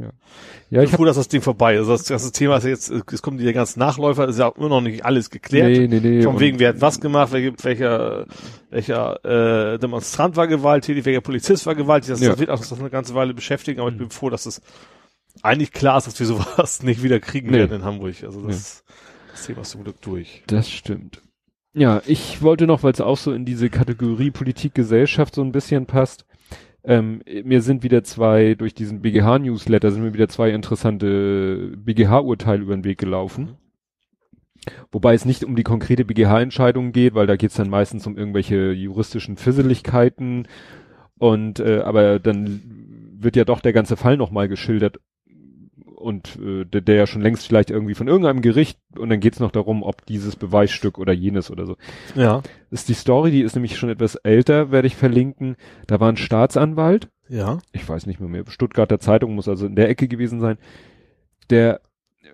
Ja, 0.00 0.82
Ich 0.82 0.84
ich 0.84 0.90
bin 0.90 0.96
froh, 0.98 1.04
dass 1.04 1.16
das 1.16 1.28
Ding 1.28 1.40
vorbei 1.42 1.76
ist. 1.76 1.88
Das 1.88 2.06
ganze 2.06 2.30
Thema 2.32 2.56
ist 2.58 2.64
jetzt, 2.64 2.90
es 2.90 3.22
kommen 3.22 3.38
die 3.38 3.52
ganzen 3.52 3.78
Nachläufer, 3.80 4.28
ist 4.28 4.38
ja 4.38 4.48
immer 4.56 4.68
noch 4.68 4.80
nicht 4.80 5.04
alles 5.04 5.30
geklärt. 5.30 5.68
Nee, 5.70 5.86
nee, 5.88 6.00
nee. 6.00 6.22
Von 6.22 6.38
wegen, 6.40 6.58
wer 6.58 6.70
hat 6.70 6.80
was 6.80 7.00
gemacht, 7.00 7.32
welche, 7.32 7.52
welcher, 7.62 8.26
welcher 8.70 9.24
äh, 9.74 9.78
Demonstrant 9.78 10.36
war 10.36 10.46
gewalttätig, 10.46 11.04
welcher 11.04 11.20
Polizist 11.20 11.66
war 11.66 11.74
gewalttätig. 11.74 12.12
Das, 12.14 12.20
Ja. 12.20 12.30
das 12.30 12.38
wird 12.40 12.50
auch 12.50 12.58
das 12.58 12.72
eine 12.78 12.90
ganze 12.90 13.14
Weile 13.14 13.34
beschäftigen, 13.34 13.80
aber 13.80 13.90
ich 13.90 13.98
bin 13.98 14.10
froh, 14.10 14.30
dass 14.30 14.46
es 14.46 14.60
eigentlich 15.42 15.72
klar 15.72 15.98
ist, 15.98 16.06
dass 16.06 16.18
wir 16.18 16.26
sowas 16.26 16.82
nicht 16.82 17.02
wieder 17.02 17.20
kriegen 17.20 17.50
Nee. 17.50 17.58
werden 17.58 17.80
in 17.80 17.84
Hamburg. 17.84 18.14
Also 18.24 18.46
das, 18.46 18.84
das 19.32 19.46
Thema 19.46 19.62
ist 19.62 19.70
zum 19.70 19.84
Glück 19.84 20.00
durch. 20.02 20.42
Das 20.46 20.68
stimmt. 20.70 21.22
Ja, 21.74 22.02
ich 22.06 22.42
wollte 22.42 22.66
noch, 22.66 22.82
weil 22.82 22.92
es 22.92 23.00
auch 23.00 23.16
so 23.18 23.32
in 23.32 23.44
diese 23.44 23.70
Kategorie 23.70 24.30
Politik, 24.30 24.74
Gesellschaft 24.74 25.34
so 25.34 25.42
ein 25.42 25.52
bisschen 25.52 25.86
passt. 25.86 26.24
Ähm, 26.84 27.22
mir 27.44 27.60
sind 27.60 27.82
wieder 27.82 28.04
zwei, 28.04 28.54
durch 28.54 28.74
diesen 28.74 29.02
BGH-Newsletter 29.02 29.90
sind 29.90 30.02
mir 30.02 30.14
wieder 30.14 30.28
zwei 30.28 30.50
interessante 30.50 31.72
BGH-Urteile 31.76 32.62
über 32.62 32.76
den 32.76 32.84
Weg 32.84 32.98
gelaufen. 32.98 33.56
Wobei 34.90 35.14
es 35.14 35.24
nicht 35.24 35.44
um 35.44 35.56
die 35.56 35.62
konkrete 35.62 36.04
BGH-Entscheidung 36.04 36.92
geht, 36.92 37.14
weil 37.14 37.26
da 37.26 37.36
geht 37.36 37.50
es 37.50 37.56
dann 37.56 37.70
meistens 37.70 38.06
um 38.06 38.16
irgendwelche 38.16 38.72
juristischen 38.72 39.36
Fisseligkeiten. 39.36 40.46
Und 41.18 41.60
äh, 41.60 41.80
aber 41.80 42.18
dann 42.18 42.60
wird 43.20 43.36
ja 43.36 43.44
doch 43.44 43.60
der 43.60 43.72
ganze 43.72 43.96
Fall 43.96 44.16
nochmal 44.16 44.48
geschildert 44.48 45.00
und 46.08 46.38
äh, 46.42 46.64
der, 46.64 46.80
der 46.80 46.96
ja 46.96 47.06
schon 47.06 47.22
längst 47.22 47.46
vielleicht 47.46 47.70
irgendwie 47.70 47.94
von 47.94 48.08
irgendeinem 48.08 48.40
Gericht 48.40 48.78
und 48.98 49.10
dann 49.10 49.20
geht's 49.20 49.40
noch 49.40 49.50
darum, 49.52 49.82
ob 49.82 50.06
dieses 50.06 50.34
Beweisstück 50.36 50.98
oder 50.98 51.12
jenes 51.12 51.50
oder 51.50 51.66
so. 51.66 51.76
Ja. 52.14 52.40
Das 52.70 52.80
ist 52.80 52.88
die 52.88 52.94
Story, 52.94 53.30
die 53.30 53.42
ist 53.42 53.54
nämlich 53.54 53.76
schon 53.76 53.90
etwas 53.90 54.14
älter, 54.16 54.70
werde 54.72 54.88
ich 54.88 54.96
verlinken. 54.96 55.56
Da 55.86 56.00
war 56.00 56.10
ein 56.10 56.16
Staatsanwalt, 56.16 57.08
Ja. 57.28 57.58
ich 57.72 57.86
weiß 57.88 58.06
nicht 58.06 58.20
mehr 58.20 58.28
mehr, 58.30 58.44
Stuttgarter 58.48 58.98
Zeitung 58.98 59.34
muss 59.34 59.48
also 59.48 59.66
in 59.66 59.76
der 59.76 59.90
Ecke 59.90 60.08
gewesen 60.08 60.40
sein, 60.40 60.56
der 61.50 61.80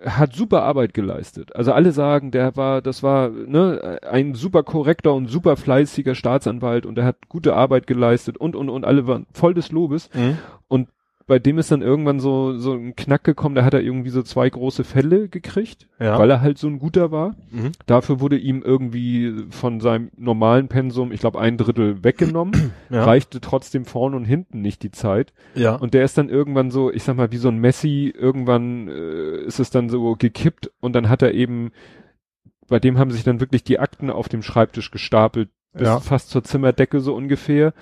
hat 0.05 0.33
super 0.33 0.63
Arbeit 0.63 0.93
geleistet. 0.93 1.55
Also 1.55 1.71
alle 1.71 1.91
sagen, 1.91 2.31
der 2.31 2.55
war, 2.55 2.81
das 2.81 3.03
war 3.03 3.29
ne, 3.29 3.99
ein 4.09 4.33
super 4.33 4.63
korrekter 4.63 5.13
und 5.13 5.27
super 5.27 5.55
fleißiger 5.57 6.15
Staatsanwalt 6.15 6.85
und 6.85 6.97
er 6.97 7.05
hat 7.05 7.29
gute 7.29 7.55
Arbeit 7.55 7.87
geleistet 7.87 8.37
und 8.37 8.55
und 8.55 8.69
und 8.69 8.85
alle 8.85 9.07
waren 9.07 9.25
voll 9.33 9.53
des 9.53 9.71
Lobes. 9.71 10.09
Mhm. 10.13 10.37
Und 10.67 10.89
bei 11.27 11.39
dem 11.39 11.57
ist 11.57 11.71
dann 11.71 11.81
irgendwann 11.81 12.19
so 12.19 12.55
so 12.57 12.73
ein 12.73 12.95
Knack 12.95 13.23
gekommen, 13.23 13.55
da 13.55 13.65
hat 13.65 13.73
er 13.73 13.81
irgendwie 13.81 14.11
so 14.11 14.21
zwei 14.21 14.47
große 14.49 14.83
Fälle 14.83 15.27
gekriegt, 15.27 15.87
Ja. 15.99 16.19
weil 16.19 16.29
er 16.29 16.41
halt 16.41 16.57
so 16.59 16.67
ein 16.67 16.77
guter 16.77 17.11
war. 17.11 17.35
Mhm. 17.49 17.71
Dafür 17.87 18.19
wurde 18.19 18.37
ihm 18.37 18.61
irgendwie 18.61 19.33
von 19.49 19.79
seinem 19.79 20.11
normalen 20.17 20.67
Pensum, 20.67 21.11
ich 21.11 21.19
glaube, 21.21 21.39
ein 21.39 21.57
Drittel 21.57 22.03
weggenommen. 22.03 22.73
Ja. 22.91 23.03
Reichte 23.03 23.41
trotzdem 23.41 23.85
vorne 23.85 24.15
und 24.15 24.25
hinten 24.25 24.61
nicht 24.61 24.83
die 24.83 24.91
Zeit. 24.91 25.33
ja. 25.55 25.75
Und 25.75 25.95
der 25.95 26.05
ist 26.05 26.17
dann 26.19 26.29
irgendwann 26.29 26.69
so, 26.69 26.91
ich 26.91 27.01
sag 27.03 27.17
mal, 27.17 27.31
wie 27.31 27.37
so 27.37 27.47
ein 27.49 27.57
Messi, 27.57 28.13
irgendwann 28.15 28.87
äh, 28.87 29.37
ist 29.45 29.59
es 29.59 29.71
dann 29.71 29.89
so 29.89 30.15
gekippt 30.15 30.71
und 30.81 30.93
dann 30.93 31.09
hat 31.09 31.23
er 31.23 31.33
eben, 31.33 31.71
bei 32.67 32.79
dem 32.79 32.99
haben 32.99 33.09
sich 33.11 33.23
dann 33.23 33.39
wirklich 33.39 33.63
die 33.63 33.79
Akten 33.79 34.11
auf 34.11 34.29
dem 34.29 34.43
Schreibtisch 34.43 34.91
gestapelt, 34.91 35.49
bis 35.77 35.87
Ja. 35.87 35.99
fast 35.99 36.29
zur 36.29 36.43
Zimmerdecke 36.43 36.99
so 36.99 37.13
ungefähr. 37.15 37.73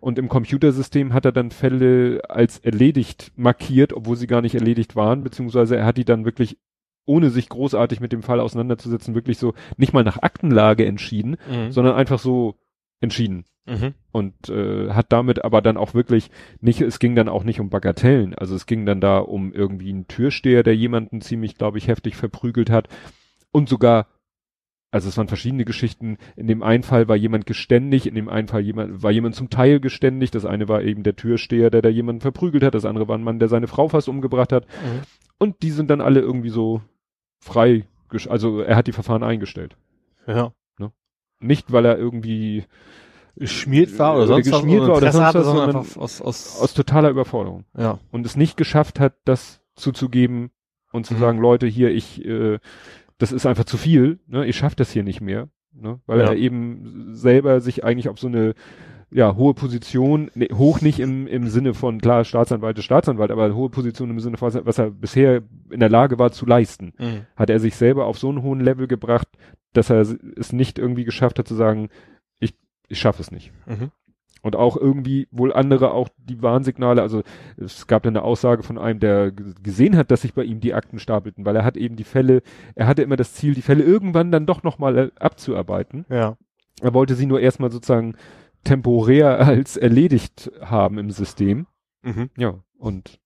Und 0.00 0.18
im 0.18 0.28
Computersystem 0.28 1.12
hat 1.12 1.24
er 1.24 1.32
dann 1.32 1.50
Fälle 1.50 2.20
als 2.28 2.58
erledigt 2.58 3.32
markiert, 3.36 3.92
obwohl 3.92 4.16
sie 4.16 4.26
gar 4.26 4.42
nicht 4.42 4.54
erledigt 4.54 4.96
waren, 4.96 5.22
beziehungsweise 5.22 5.76
er 5.76 5.86
hat 5.86 5.96
die 5.96 6.04
dann 6.04 6.24
wirklich 6.24 6.58
ohne 7.06 7.30
sich 7.30 7.48
großartig 7.48 8.00
mit 8.00 8.12
dem 8.12 8.22
Fall 8.22 8.40
auseinanderzusetzen, 8.40 9.14
wirklich 9.14 9.38
so 9.38 9.54
nicht 9.76 9.92
mal 9.92 10.02
nach 10.04 10.22
Aktenlage 10.22 10.84
entschieden, 10.84 11.36
Mhm. 11.50 11.70
sondern 11.70 11.94
einfach 11.94 12.18
so 12.18 12.56
entschieden 13.00 13.44
Mhm. 13.66 13.94
und 14.10 14.48
äh, 14.48 14.90
hat 14.90 15.12
damit 15.12 15.44
aber 15.44 15.62
dann 15.62 15.76
auch 15.76 15.94
wirklich 15.94 16.30
nicht, 16.60 16.80
es 16.80 16.98
ging 16.98 17.14
dann 17.14 17.28
auch 17.28 17.44
nicht 17.44 17.60
um 17.60 17.70
Bagatellen, 17.70 18.34
also 18.34 18.56
es 18.56 18.66
ging 18.66 18.86
dann 18.86 19.00
da 19.00 19.18
um 19.18 19.52
irgendwie 19.52 19.90
einen 19.90 20.08
Türsteher, 20.08 20.64
der 20.64 20.74
jemanden 20.74 21.20
ziemlich, 21.20 21.56
glaube 21.56 21.78
ich, 21.78 21.86
heftig 21.86 22.16
verprügelt 22.16 22.70
hat 22.70 22.88
und 23.52 23.68
sogar, 23.68 24.06
also 24.90 25.08
es 25.08 25.16
waren 25.18 25.28
verschiedene 25.28 25.64
Geschichten, 25.64 26.16
in 26.36 26.46
dem 26.46 26.62
einen 26.62 26.82
Fall 26.82 27.08
war 27.08 27.16
jemand 27.16 27.44
geständig, 27.46 28.06
in 28.06 28.14
dem 28.14 28.28
einen 28.28 28.48
Fall 28.48 28.60
jemand, 28.62 29.02
war 29.02 29.10
jemand 29.10 29.34
zum 29.34 29.50
Teil 29.50 29.80
geständig, 29.80 30.30
das 30.30 30.44
eine 30.44 30.68
war 30.68 30.82
eben 30.82 31.02
der 31.02 31.16
Türsteher, 31.16 31.70
der 31.70 31.82
da 31.82 31.88
jemanden 31.88 32.20
verprügelt 32.20 32.62
hat, 32.62 32.74
das 32.74 32.84
andere 32.84 33.08
war 33.08 33.16
ein 33.18 33.24
Mann, 33.24 33.38
der 33.38 33.48
seine 33.48 33.66
Frau 33.66 33.88
fast 33.88 34.08
umgebracht 34.08 34.52
hat 34.52 34.66
Mhm. 34.66 35.00
und 35.38 35.62
die 35.62 35.70
sind 35.70 35.90
dann 35.90 36.00
alle 36.00 36.20
irgendwie 36.20 36.50
so 36.50 36.80
frei, 37.40 37.84
also 38.28 38.60
er 38.60 38.76
hat 38.76 38.86
die 38.86 38.92
Verfahren 38.92 39.22
eingestellt. 39.22 39.76
Ja. 40.26 40.52
Nicht, 41.38 41.70
weil 41.70 41.84
er 41.84 41.98
irgendwie 41.98 42.64
Geschmiert 43.38 43.98
war 43.98 44.14
oder 44.14 44.22
Oder 44.22 44.26
sonst 44.28 44.50
was, 44.50 44.60
geschmiert 44.62 44.80
war 44.88 44.96
oder 44.96 45.12
sonst 45.12 45.24
was, 45.26 45.32
sondern 45.44 45.44
sondern 45.44 45.76
einfach 45.76 45.96
aus, 46.00 46.22
aus, 46.22 46.58
aus 46.62 46.72
totaler 46.72 47.10
Überforderung. 47.10 47.64
ja. 47.76 47.98
und 48.10 48.24
es 48.24 48.36
nicht 48.36 48.56
geschafft 48.56 48.98
hat, 48.98 49.12
das 49.26 49.60
zuzugeben 49.74 50.50
und 50.92 51.04
zu 51.04 51.12
Mhm. 51.12 51.18
sagen, 51.18 51.38
Leute, 51.38 51.66
hier, 51.66 51.90
ich, 51.90 52.24
äh, 52.24 52.58
das 53.18 53.32
ist 53.32 53.46
einfach 53.46 53.64
zu 53.64 53.76
viel, 53.76 54.18
ne, 54.26 54.46
ich 54.46 54.56
schaff 54.56 54.74
das 54.74 54.90
hier 54.90 55.02
nicht 55.02 55.20
mehr, 55.20 55.48
ne, 55.72 56.00
weil 56.06 56.20
Ja. 56.20 56.26
er 56.26 56.36
eben 56.36 57.14
selber 57.14 57.60
sich 57.60 57.84
eigentlich 57.84 58.08
auf 58.08 58.18
so 58.18 58.26
eine 58.28 58.54
ja, 59.10 59.36
hohe 59.36 59.54
Position, 59.54 60.30
ne, 60.34 60.48
hoch 60.52 60.80
nicht 60.80 60.98
im, 60.98 61.26
im 61.28 61.46
Sinne 61.48 61.74
von, 61.74 62.00
klar, 62.00 62.24
Staatsanwalt 62.24 62.76
ist 62.78 62.84
Staatsanwalt, 62.84 63.30
aber 63.30 63.54
hohe 63.54 63.70
Position 63.70 64.10
im 64.10 64.18
Sinne 64.20 64.36
von, 64.36 64.52
was 64.64 64.78
er 64.78 64.90
bisher 64.90 65.42
in 65.70 65.78
der 65.80 65.88
Lage 65.88 66.18
war 66.18 66.32
zu 66.32 66.44
leisten, 66.44 66.92
Mhm. 66.98 67.20
hat 67.36 67.48
er 67.48 67.60
sich 67.60 67.76
selber 67.76 68.06
auf 68.06 68.18
so 68.18 68.28
einen 68.28 68.42
hohen 68.42 68.60
Level 68.60 68.88
gebracht, 68.88 69.28
dass 69.72 69.90
er 69.90 70.00
es 70.00 70.52
nicht 70.52 70.78
irgendwie 70.78 71.04
geschafft 71.04 71.38
hat 71.38 71.46
zu 71.46 71.54
sagen, 71.54 71.88
ich, 72.40 72.54
ich 72.88 72.98
schaffe 72.98 73.22
es 73.22 73.30
nicht. 73.30 73.52
Mhm. 73.66 73.90
Und 74.42 74.54
auch 74.54 74.76
irgendwie 74.76 75.26
wohl 75.30 75.52
andere 75.52 75.92
auch 75.92 76.08
die 76.18 76.40
Warnsignale, 76.40 77.02
also 77.02 77.22
es 77.56 77.86
gab 77.86 78.04
dann 78.04 78.16
eine 78.16 78.24
Aussage 78.24 78.62
von 78.62 78.78
einem, 78.78 79.00
der 79.00 79.32
gesehen 79.32 79.96
hat, 79.96 80.10
dass 80.10 80.22
sich 80.22 80.34
bei 80.34 80.44
ihm 80.44 80.60
die 80.60 80.74
Akten 80.74 80.98
stapelten, 80.98 81.44
weil 81.44 81.56
er 81.56 81.64
hat 81.64 81.76
eben 81.76 81.96
die 81.96 82.04
Fälle, 82.04 82.42
er 82.74 82.86
hatte 82.86 83.02
immer 83.02 83.16
das 83.16 83.32
Ziel, 83.32 83.54
die 83.54 83.62
Fälle 83.62 83.82
irgendwann 83.82 84.30
dann 84.30 84.46
doch 84.46 84.62
nochmal 84.62 84.98
äh, 84.98 85.10
abzuarbeiten. 85.18 86.04
Ja. 86.08 86.36
Er 86.80 86.94
wollte 86.94 87.14
sie 87.14 87.26
nur 87.26 87.40
erstmal 87.40 87.72
sozusagen 87.72 88.14
temporär 88.62 89.40
als 89.46 89.76
erledigt 89.76 90.50
haben 90.60 90.98
im 90.98 91.10
System. 91.10 91.66
Mhm. 92.02 92.30
Ja, 92.36 92.54
und 92.78 93.18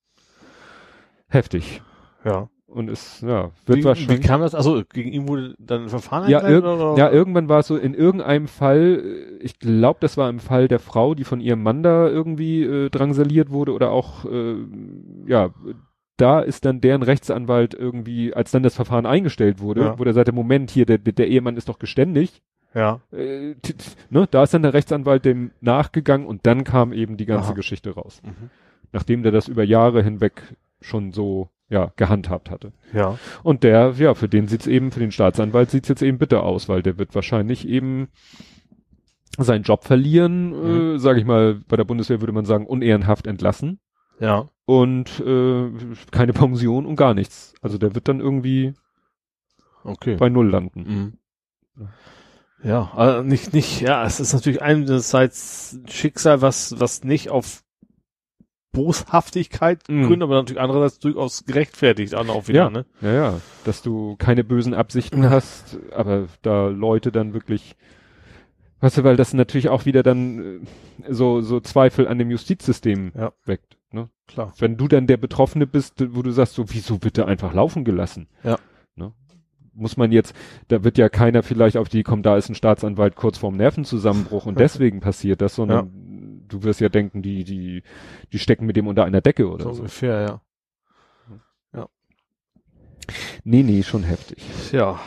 heftig. 1.29 1.83
Ja. 2.25 2.49
Und 2.73 2.89
es, 2.89 3.21
ja, 3.21 3.51
wird 3.67 3.81
wie, 3.81 3.85
wahrscheinlich. 3.85 4.19
wie 4.23 4.27
kam 4.27 4.41
das? 4.43 4.55
Also 4.55 4.83
gegen 4.93 5.13
ihn 5.13 5.27
wurde 5.27 5.57
dann 5.59 5.83
ein 5.83 5.89
Verfahren 5.89 6.31
Ja, 6.31 6.47
irg 6.49 6.65
oder? 6.65 6.95
ja, 6.97 7.11
irgendwann 7.11 7.49
war 7.49 7.59
es 7.61 7.67
so, 7.67 7.77
in 7.77 7.95
irgendeinem 7.95 8.47
Fall, 8.47 9.03
äh, 9.05 9.43
ich 9.45 9.59
glaube, 9.59 9.99
das 10.01 10.17
war 10.17 10.31
im 10.31 10.39
Fall 10.39 10.69
der 10.69 10.79
Frau, 10.79 11.15
die 11.15 11.25
von 11.25 11.41
ihrem 11.41 11.65
Mann 11.65 11.83
da 11.83 12.09
irgendwie 12.09 12.63
äh, 12.63 12.89
drangsaliert 12.89 13.51
wurde 13.51 13.73
oder 13.73 13.91
auch, 13.91 14.25
äh, 14.25 14.55
ja, 15.27 15.51
da 16.17 16.41
ist 16.41 16.65
dann 16.65 16.81
deren 16.81 17.03
Rechtsanwalt 17.03 17.75
irgendwie, 17.75 18.35
als 18.35 18.53
dann 18.53 18.63
das 18.63 18.77
Verfahren 18.77 19.07
eingestellt 19.07 19.59
wurde, 19.61 19.81
Ja. 19.81 19.99
wo 19.99 20.05
der 20.05 20.13
sagte, 20.13 20.33
Moment, 20.33 20.71
hier, 20.71 20.87
der, 20.87 20.99
der 20.99 21.27
Ehemann 21.27 21.57
ist 21.57 21.69
doch 21.69 21.79
geständig, 21.81 22.41
Ja. 22.73 23.01
äh, 23.11 23.55
ne, 24.11 24.29
da 24.31 24.45
ist 24.45 24.55
dann 24.55 24.63
der 24.63 24.75
Rechtsanwalt 24.75 25.25
dem 25.25 25.51
nachgegangen 25.61 26.27
und 26.29 26.47
dann 26.47 26.63
kam 26.63 26.93
eben 26.93 27.17
die 27.17 27.27
ganze 27.27 27.49
Aha. 27.49 27.55
Geschichte 27.55 27.95
raus. 27.95 28.23
Mhm. 28.25 28.51
Nachdem 28.93 29.25
der 29.25 29.33
das 29.33 29.49
über 29.49 29.65
Jahre 29.65 30.05
hinweg 30.05 30.43
schon 30.81 31.11
so, 31.13 31.49
ja, 31.71 31.93
gehandhabt 31.97 32.51
hatte. 32.51 32.73
Ja. 32.93 33.19
Und 33.43 33.63
der, 33.63 33.93
ja, 33.97 34.15
für 34.15 34.29
den 34.29 34.49
sieht's 34.49 34.67
eben, 34.67 34.91
für 34.93 35.01
den 35.01 35.13
Staatsanwalt 35.13 35.71
sieht's 35.71 35.89
jetzt 35.89 36.03
eben 36.03 36.19
bitter 36.19 36.43
aus, 36.43 36.69
weil 36.69 36.83
der 36.83 36.99
wird 36.99 37.15
wahrscheinlich 37.15 37.67
eben 37.67 38.09
seinen 39.39 39.63
Job 39.63 39.85
verlieren, 39.85 40.51
Mhm. 40.51 40.97
äh, 40.97 40.99
sage 40.99 41.21
ich 41.21 41.25
mal, 41.25 41.61
bei 41.69 41.77
der 41.77 41.85
Bundeswehr 41.85 42.21
würde 42.21 42.33
man 42.33 42.45
sagen, 42.45 42.67
unehrenhaft 42.67 43.27
entlassen 43.27 43.79
Ja. 44.19 44.49
und 44.67 45.21
äh, 45.21 45.71
keine 46.11 46.33
Pension 46.33 46.85
und 46.85 46.97
gar 46.97 47.15
nichts. 47.15 47.55
Also 47.63 47.79
der 47.79 47.95
wird 47.95 48.09
dann 48.09 48.21
irgendwie 48.21 48.75
Okay. 49.85 50.17
bei 50.17 50.29
Null 50.29 50.51
landen. 50.51 51.15
Mhm. 51.79 51.87
Ja, 52.63 52.91
also 52.95 53.23
nicht, 53.23 53.55
nicht, 53.55 53.81
ja, 53.81 54.05
es 54.05 54.21
ist 54.21 54.35
natürlich 54.35 54.61
einerseits 54.61 55.73
ein 55.73 55.89
Schicksal, 55.89 56.43
was, 56.43 56.79
was 56.79 57.05
nicht 57.05 57.31
auf 57.31 57.63
Boshaftigkeit 58.73 59.89
Mhm. 59.89 60.07
gründet, 60.07 60.23
aber 60.23 60.35
natürlich 60.37 60.61
andererseits 60.61 60.99
durchaus 60.99 61.45
gerechtfertigt 61.45 62.15
auch 62.15 62.49
wieder, 62.49 62.65
Ja. 62.65 62.71
ne? 62.71 62.85
Ja, 63.01 63.13
ja, 63.13 63.41
dass 63.65 63.83
du 63.83 64.17
keine 64.17 64.45
bösen 64.45 64.75
Absichten 64.75 65.29
hast, 65.29 65.79
aber 65.95 66.27
da 66.43 66.69
Leute 66.69 67.11
dann 67.13 67.33
wirklich, 67.35 67.77
weißt 68.81 68.99
du, 68.99 69.05
weil 69.05 69.17
das 69.17 69.35
natürlich 69.35 69.69
auch 69.69 69.87
wieder 69.87 70.03
dann 70.03 70.39
äh, 71.03 71.13
so, 71.13 71.41
so 71.41 71.61
Zweifel 71.61 72.07
an 72.09 72.19
dem 72.19 72.31
Justizsystem 72.31 73.13
Ja. 73.17 73.33
weckt. 73.45 73.77
Ne? 73.93 74.09
Klar. 74.29 74.53
wenn 74.61 74.77
du 74.77 74.87
dann 74.87 75.09
der 75.09 75.17
Betroffene 75.17 75.67
bist, 75.67 75.95
wo 76.15 76.23
du 76.23 76.31
sagst, 76.31 76.55
so, 76.55 76.65
wieso 76.69 76.99
bitte 76.99 77.27
einfach 77.27 77.53
laufen 77.53 77.83
gelassen? 77.85 78.29
Ja. 78.45 78.57
Ne? 78.95 79.13
Muss 79.75 79.97
man 79.97 80.13
jetzt, 80.13 80.33
da 80.69 80.85
wird 80.85 80.97
ja 80.97 81.09
keiner 81.09 81.43
vielleicht 81.43 81.77
auf 81.77 81.89
die 81.89 82.05
kommen, 82.05 82.23
da 82.23 82.37
ist 82.37 82.49
ein 82.49 82.55
Staatsanwalt 82.55 83.17
kurz 83.17 83.39
vorm 83.39 83.57
Nervenzusammenbruch 83.57 84.47
und 84.47 84.59
deswegen 84.61 85.01
passiert 85.01 85.41
das, 85.41 85.57
sondern 85.57 85.91
du 86.51 86.63
wirst 86.63 86.81
ja 86.81 86.89
denken, 86.89 87.23
die, 87.23 87.45
die, 87.45 87.83
die 88.33 88.39
stecken 88.39 88.67
mit 88.67 88.77
dem 88.77 88.87
unter 88.87 89.05
einer 89.05 89.21
Decke 89.21 89.49
oder 89.49 89.65
So 89.65 89.73
so. 89.73 89.79
ungefähr, 89.81 90.21
ja. 90.23 90.41
Nee, 93.45 93.63
nee, 93.63 93.83
schon 93.83 94.03
heftig. 94.05 94.39
Ja. 94.73 95.01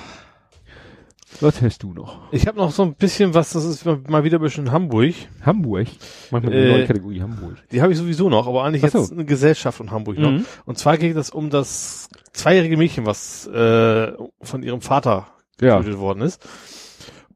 Was 1.39 1.61
hast 1.61 1.81
du 1.83 1.93
noch? 1.93 2.31
Ich 2.31 2.47
habe 2.47 2.57
noch 2.57 2.71
so 2.71 2.83
ein 2.83 2.95
bisschen 2.95 3.33
was, 3.33 3.53
das 3.53 3.63
ist 3.65 3.85
mal 3.85 4.23
wieder 4.23 4.39
ein 4.39 4.41
bisschen 4.41 4.71
Hamburg. 4.71 5.13
Hamburg? 5.41 5.87
Wir 6.29 6.37
eine 6.37 6.51
Äh, 6.53 6.71
neue 6.71 6.85
Kategorie 6.85 7.21
Hamburg. 7.21 7.57
Die 7.71 7.81
habe 7.81 7.91
ich 7.91 7.97
sowieso 7.97 8.29
noch, 8.29 8.47
aber 8.47 8.63
eigentlich 8.63 8.81
so. 8.91 8.99
jetzt 8.99 9.11
eine 9.13 9.25
Gesellschaft 9.25 9.79
in 9.79 9.91
Hamburg 9.91 10.19
noch. 10.19 10.31
Mhm. 10.31 10.45
Und 10.65 10.77
zwar 10.77 10.97
geht 10.97 11.15
es 11.15 11.29
um 11.29 11.49
das 11.49 12.09
zweijährige 12.33 12.77
Mädchen, 12.77 13.05
was 13.05 13.47
äh, 13.47 14.11
von 14.41 14.63
ihrem 14.63 14.81
Vater 14.81 15.27
Ja. 15.61 15.77
getötet 15.79 15.99
worden 15.99 16.21
ist. 16.21 16.45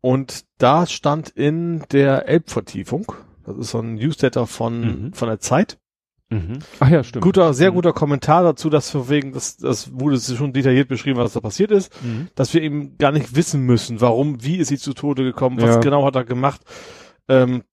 Und 0.02 0.46
da 0.60 0.86
stand 0.86 1.30
in 1.30 1.84
der 1.92 2.28
Elbvertiefung, 2.28 3.12
das 3.48 3.58
ist 3.58 3.72
so 3.72 3.80
ein 3.80 3.96
Newsletter 3.96 4.46
von, 4.46 4.82
Mhm. 5.08 5.14
von 5.14 5.28
der 5.28 5.40
Zeit, 5.40 5.80
Mhm. 6.30 6.60
Ach 6.82 6.90
ja, 6.90 7.04
stimmt. 7.06 7.24
guter, 7.24 7.54
sehr 7.54 7.72
Mhm. 7.72 7.76
guter 7.76 7.94
Kommentar 7.94 8.44
dazu, 8.44 8.70
dass 8.70 8.94
wir 8.94 9.08
wegen, 9.10 9.32
das, 9.32 9.56
das 9.58 9.98
wurde 9.98 10.20
schon 10.20 10.52
detailliert 10.52 10.90
beschrieben, 10.90 11.18
was 11.18 11.32
da 11.34 11.40
passiert 11.40 11.72
ist, 11.72 11.92
Mhm. 12.04 12.28
dass 12.36 12.54
wir 12.54 12.62
eben 12.62 12.98
gar 12.98 13.14
nicht 13.14 13.34
wissen 13.36 13.62
müssen, 13.62 14.02
warum, 14.02 14.44
wie 14.44 14.58
ist 14.58 14.68
sie 14.68 14.78
zu 14.78 14.94
Tode 14.94 15.24
gekommen, 15.24 15.62
was 15.62 15.76
Ja. 15.76 15.80
genau 15.80 16.04
hat 16.06 16.16
er 16.18 16.26
gemacht, 16.26 16.62
ähm, 17.30 17.64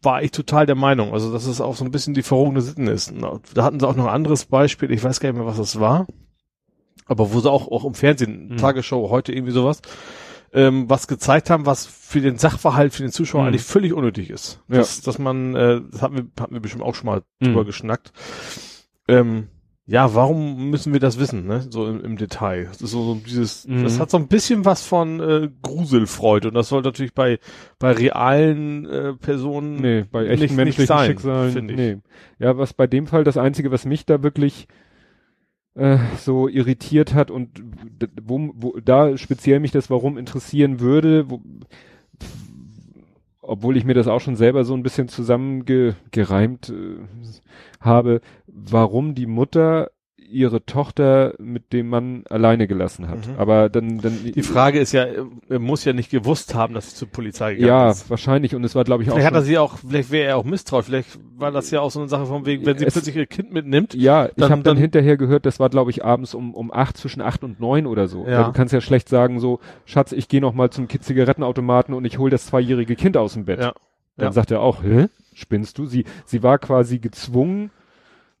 war 0.00 0.22
ich 0.22 0.30
total 0.30 0.64
der 0.64 0.76
Meinung, 0.76 1.12
also 1.12 1.32
dass 1.32 1.44
es 1.46 1.60
auch 1.60 1.74
so 1.76 1.84
ein 1.84 1.90
bisschen 1.90 2.14
die 2.14 2.22
verrogene 2.22 2.60
Sitten 2.62 2.86
ist. 2.86 3.12
Da 3.54 3.64
hatten 3.64 3.80
sie 3.80 3.86
auch 3.88 3.96
noch 3.96 4.04
ein 4.06 4.14
anderes 4.14 4.46
Beispiel, 4.46 4.90
ich 4.92 5.02
weiß 5.04 5.18
gar 5.20 5.28
nicht 5.30 5.38
mehr, 5.38 5.46
was 5.46 5.56
das 5.58 5.78
war, 5.80 6.06
aber 7.06 7.32
wo 7.34 7.40
sie 7.40 7.50
auch, 7.50 7.68
auch 7.68 7.84
im 7.84 7.94
Fernsehen, 7.94 8.48
Mhm. 8.50 8.56
Tagesschau, 8.58 9.10
heute 9.10 9.32
irgendwie 9.32 9.52
sowas, 9.52 9.82
ähm, 10.52 10.88
was 10.88 11.06
gezeigt 11.08 11.50
haben, 11.50 11.66
was 11.66 11.86
für 11.86 12.20
den 12.20 12.38
Sachverhalt, 12.38 12.92
für 12.94 13.02
den 13.02 13.12
Zuschauer 13.12 13.42
Mhm. 13.42 13.48
eigentlich 13.48 13.62
völlig 13.64 13.92
unnötig 13.92 14.30
ist. 14.30 14.60
Ja. 14.68 14.76
Dass, 14.78 15.00
dass 15.02 15.18
man, 15.18 15.54
äh, 15.54 15.80
das 15.90 16.02
hatten 16.02 16.16
wir, 16.16 16.26
hatten 16.40 16.54
wir 16.54 16.60
bestimmt 16.60 16.82
auch 16.84 16.94
schon 16.94 17.06
mal 17.06 17.22
Mhm. 17.40 17.46
drüber 17.46 17.64
geschnackt. 17.64 18.12
Ähm, 19.08 19.48
ja, 19.90 20.14
warum 20.14 20.68
müssen 20.68 20.92
wir 20.92 21.00
das 21.00 21.18
wissen, 21.18 21.46
ne? 21.46 21.66
So 21.70 21.86
im, 21.88 22.04
im 22.04 22.16
Detail. 22.18 22.66
Das 22.66 22.82
ist 22.82 22.90
so, 22.90 23.02
so 23.04 23.14
dieses, 23.14 23.66
Mhm. 23.66 23.84
das 23.84 23.98
hat 23.98 24.10
so 24.10 24.18
ein 24.18 24.28
bisschen 24.28 24.66
was 24.66 24.82
von 24.82 25.18
äh, 25.20 25.48
Gruselfreude 25.62 26.48
und 26.48 26.54
das 26.54 26.68
soll 26.68 26.82
natürlich 26.82 27.14
bei 27.14 27.38
bei 27.78 27.92
realen 27.92 28.84
äh, 28.84 29.14
Personen 29.14 29.76
Nee, 29.80 30.04
bei 30.10 30.24
echten 30.26 30.40
nicht- 30.40 30.40
nicht 30.50 30.56
menschlichen 30.56 30.86
sein, 30.86 31.06
Schicksalen. 31.10 31.52
finde 31.52 31.72
ich. 31.72 31.78
Nee. 31.78 31.96
Ja, 32.38 32.58
was 32.58 32.74
bei 32.74 32.86
dem 32.86 33.06
Fall 33.06 33.24
das 33.24 33.38
Einzige, 33.38 33.70
was 33.70 33.86
mich 33.86 34.04
da 34.04 34.22
wirklich 34.22 34.68
äh, 35.78 35.98
so 36.18 36.48
irritiert 36.48 37.14
hat 37.14 37.30
und 37.30 37.62
wo, 38.22 38.50
wo 38.54 38.80
da 38.80 39.16
speziell 39.16 39.60
mich 39.60 39.70
das 39.70 39.90
Warum 39.90 40.18
interessieren 40.18 40.80
würde, 40.80 41.30
wo, 41.30 41.40
obwohl 43.40 43.76
ich 43.76 43.84
mir 43.84 43.94
das 43.94 44.08
auch 44.08 44.20
schon 44.20 44.36
selber 44.36 44.64
so 44.64 44.74
ein 44.74 44.82
bisschen 44.82 45.08
zusammengereimt 45.08 46.70
äh, 46.70 46.96
habe, 47.80 48.20
warum 48.46 49.14
die 49.14 49.26
Mutter 49.26 49.90
ihre 50.30 50.64
Tochter 50.64 51.34
mit 51.38 51.72
dem 51.72 51.88
Mann 51.88 52.24
alleine 52.28 52.66
gelassen 52.66 53.08
hat. 53.08 53.26
Mhm. 53.26 53.34
Aber 53.38 53.68
dann, 53.68 53.98
dann. 53.98 54.18
Die 54.22 54.42
Frage 54.42 54.78
ist 54.78 54.92
ja, 54.92 55.06
er 55.48 55.58
muss 55.58 55.84
ja 55.84 55.92
nicht 55.92 56.10
gewusst 56.10 56.54
haben, 56.54 56.74
dass 56.74 56.90
sie 56.90 56.96
zur 56.96 57.08
Polizei 57.08 57.54
gegangen 57.54 57.68
ja, 57.68 57.90
ist. 57.90 58.04
Ja, 58.04 58.10
wahrscheinlich. 58.10 58.54
Und 58.54 58.64
es 58.64 58.74
war, 58.74 58.84
glaube 58.84 59.02
ich, 59.02 59.08
vielleicht 59.08 59.26
auch. 59.26 59.30
Vielleicht 59.30 59.34
hat 59.34 59.42
er 59.42 59.46
sie 59.46 59.58
auch, 59.58 59.78
vielleicht 59.78 60.10
wäre 60.10 60.28
er 60.28 60.36
auch 60.36 60.44
misstrauisch. 60.44 60.86
Vielleicht 60.86 61.18
war 61.36 61.50
das 61.50 61.70
ja 61.70 61.80
auch 61.80 61.90
so 61.90 62.00
eine 62.00 62.08
Sache 62.08 62.26
von 62.26 62.46
wegen, 62.46 62.66
wenn 62.66 62.78
sie 62.78 62.84
es, 62.84 62.92
plötzlich 62.92 63.16
ihr 63.16 63.26
Kind 63.26 63.52
mitnimmt. 63.52 63.94
Ja, 63.94 64.26
ich 64.26 64.42
habe 64.42 64.48
dann, 64.48 64.62
dann 64.62 64.76
hinterher 64.76 65.16
gehört, 65.16 65.46
das 65.46 65.60
war, 65.60 65.70
glaube 65.70 65.90
ich, 65.90 66.04
abends 66.04 66.34
um, 66.34 66.54
um 66.54 66.72
acht, 66.72 66.96
zwischen 66.96 67.20
acht 67.20 67.44
und 67.44 67.60
neun 67.60 67.86
oder 67.86 68.08
so. 68.08 68.26
Ja. 68.26 68.44
du 68.44 68.52
kannst 68.52 68.74
ja 68.74 68.80
schlecht 68.80 69.08
sagen, 69.08 69.40
so, 69.40 69.60
Schatz, 69.84 70.12
ich 70.12 70.28
gehe 70.28 70.40
noch 70.40 70.54
mal 70.54 70.70
zum 70.70 70.88
Zigarettenautomaten 70.88 71.94
und 71.94 72.04
ich 72.04 72.18
hole 72.18 72.30
das 72.30 72.46
zweijährige 72.46 72.96
Kind 72.96 73.16
aus 73.16 73.34
dem 73.34 73.44
Bett. 73.44 73.60
Ja. 73.60 73.72
Dann 74.16 74.26
ja. 74.26 74.32
sagt 74.32 74.50
er 74.50 74.60
auch, 74.60 74.82
hä? 74.82 75.08
Spinnst 75.34 75.78
du? 75.78 75.86
Sie, 75.86 76.04
sie 76.24 76.42
war 76.42 76.58
quasi 76.58 76.98
gezwungen, 76.98 77.70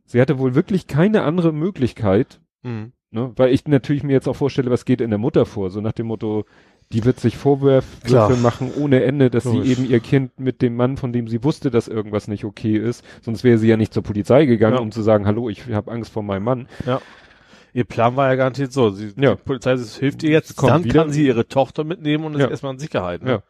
sie 0.08 0.20
hatte 0.20 0.40
wohl 0.40 0.56
wirklich 0.56 0.88
keine 0.88 1.22
andere 1.22 1.52
Möglichkeit, 1.52 2.40
Mhm. 2.62 2.92
Ne? 3.10 3.32
Weil 3.36 3.54
ich 3.54 3.66
natürlich 3.66 4.02
mir 4.02 4.12
jetzt 4.12 4.28
auch 4.28 4.36
vorstelle, 4.36 4.70
was 4.70 4.84
geht 4.84 5.00
in 5.00 5.10
der 5.10 5.18
Mutter 5.18 5.46
vor, 5.46 5.70
so 5.70 5.80
nach 5.80 5.92
dem 5.92 6.08
Motto, 6.08 6.44
die 6.92 7.04
wird 7.04 7.20
sich 7.20 7.38
Vorwürfe 7.38 8.36
machen 8.36 8.70
ohne 8.78 9.02
Ende, 9.02 9.30
dass 9.30 9.44
Logisch. 9.44 9.64
sie 9.64 9.72
eben 9.72 9.90
ihr 9.90 10.00
Kind 10.00 10.38
mit 10.38 10.60
dem 10.60 10.76
Mann, 10.76 10.98
von 10.98 11.12
dem 11.12 11.26
sie 11.26 11.42
wusste, 11.42 11.70
dass 11.70 11.88
irgendwas 11.88 12.28
nicht 12.28 12.44
okay 12.44 12.76
ist, 12.76 13.02
sonst 13.22 13.44
wäre 13.44 13.56
sie 13.56 13.68
ja 13.68 13.78
nicht 13.78 13.94
zur 13.94 14.02
Polizei 14.02 14.44
gegangen, 14.44 14.76
ja. 14.76 14.82
um 14.82 14.92
zu 14.92 15.00
sagen, 15.00 15.26
hallo, 15.26 15.48
ich 15.48 15.66
habe 15.70 15.90
Angst 15.90 16.12
vor 16.12 16.22
meinem 16.22 16.44
Mann. 16.44 16.68
Ja. 16.84 17.00
Ihr 17.72 17.84
Plan 17.84 18.16
war 18.16 18.28
ja 18.28 18.34
garantiert 18.34 18.72
so, 18.72 18.90
sie, 18.90 19.12
ja. 19.16 19.36
die 19.36 19.42
Polizei 19.42 19.76
hilft 19.76 20.22
ihr 20.22 20.30
jetzt, 20.30 20.62
dann 20.62 20.84
wieder. 20.84 21.00
kann 21.02 21.10
sie 21.10 21.26
ihre 21.26 21.48
Tochter 21.48 21.84
mitnehmen 21.84 22.24
und 22.24 22.34
ist 22.34 22.40
ja. 22.40 22.48
erstmal 22.48 22.74
in 22.74 22.78
Sicherheit. 22.78 23.22
Ne? 23.22 23.30
Ja. 23.30 23.42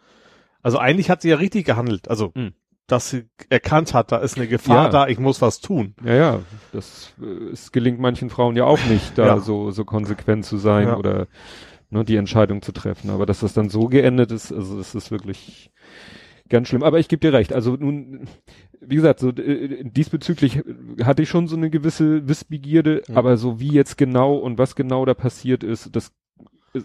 Also 0.62 0.78
eigentlich 0.78 1.10
hat 1.10 1.22
sie 1.22 1.30
ja 1.30 1.36
richtig 1.36 1.66
gehandelt, 1.66 2.08
also 2.08 2.30
mhm 2.36 2.52
dass 2.88 3.10
sie 3.10 3.26
erkannt 3.50 3.94
hat, 3.94 4.10
da 4.10 4.16
ist 4.16 4.36
eine 4.36 4.48
Gefahr 4.48 4.86
ja. 4.86 4.88
da, 4.88 5.06
ich 5.06 5.20
muss 5.20 5.40
was 5.40 5.60
tun. 5.60 5.94
Ja, 6.04 6.14
ja, 6.14 6.40
das 6.72 7.12
äh, 7.22 7.52
es 7.52 7.70
gelingt 7.70 8.00
manchen 8.00 8.30
Frauen 8.30 8.56
ja 8.56 8.64
auch 8.64 8.84
nicht, 8.86 9.16
da 9.16 9.26
ja. 9.26 9.38
so 9.38 9.70
so 9.70 9.84
konsequent 9.84 10.44
zu 10.44 10.56
sein 10.56 10.88
ja. 10.88 10.96
oder 10.96 11.26
ne, 11.90 12.04
die 12.04 12.16
Entscheidung 12.16 12.62
zu 12.62 12.72
treffen. 12.72 13.10
Aber 13.10 13.26
dass 13.26 13.40
das 13.40 13.52
dann 13.52 13.68
so 13.68 13.86
geendet 13.88 14.32
ist, 14.32 14.52
also 14.52 14.78
das 14.78 14.94
ist 14.94 15.10
wirklich 15.10 15.70
ganz 16.48 16.68
schlimm. 16.68 16.82
Aber 16.82 16.98
ich 16.98 17.08
gebe 17.08 17.20
dir 17.20 17.32
recht. 17.32 17.52
Also 17.52 17.76
nun, 17.78 18.26
wie 18.80 18.96
gesagt, 18.96 19.20
so 19.20 19.28
äh, 19.30 19.84
diesbezüglich 19.84 20.62
hatte 21.02 21.22
ich 21.22 21.28
schon 21.28 21.46
so 21.46 21.56
eine 21.56 21.70
gewisse 21.70 22.26
Wissbegierde, 22.26 23.02
mhm. 23.06 23.16
aber 23.16 23.36
so 23.36 23.60
wie 23.60 23.72
jetzt 23.72 23.98
genau 23.98 24.36
und 24.36 24.58
was 24.58 24.74
genau 24.74 25.04
da 25.04 25.14
passiert 25.14 25.62
ist, 25.62 25.94
das 25.94 26.12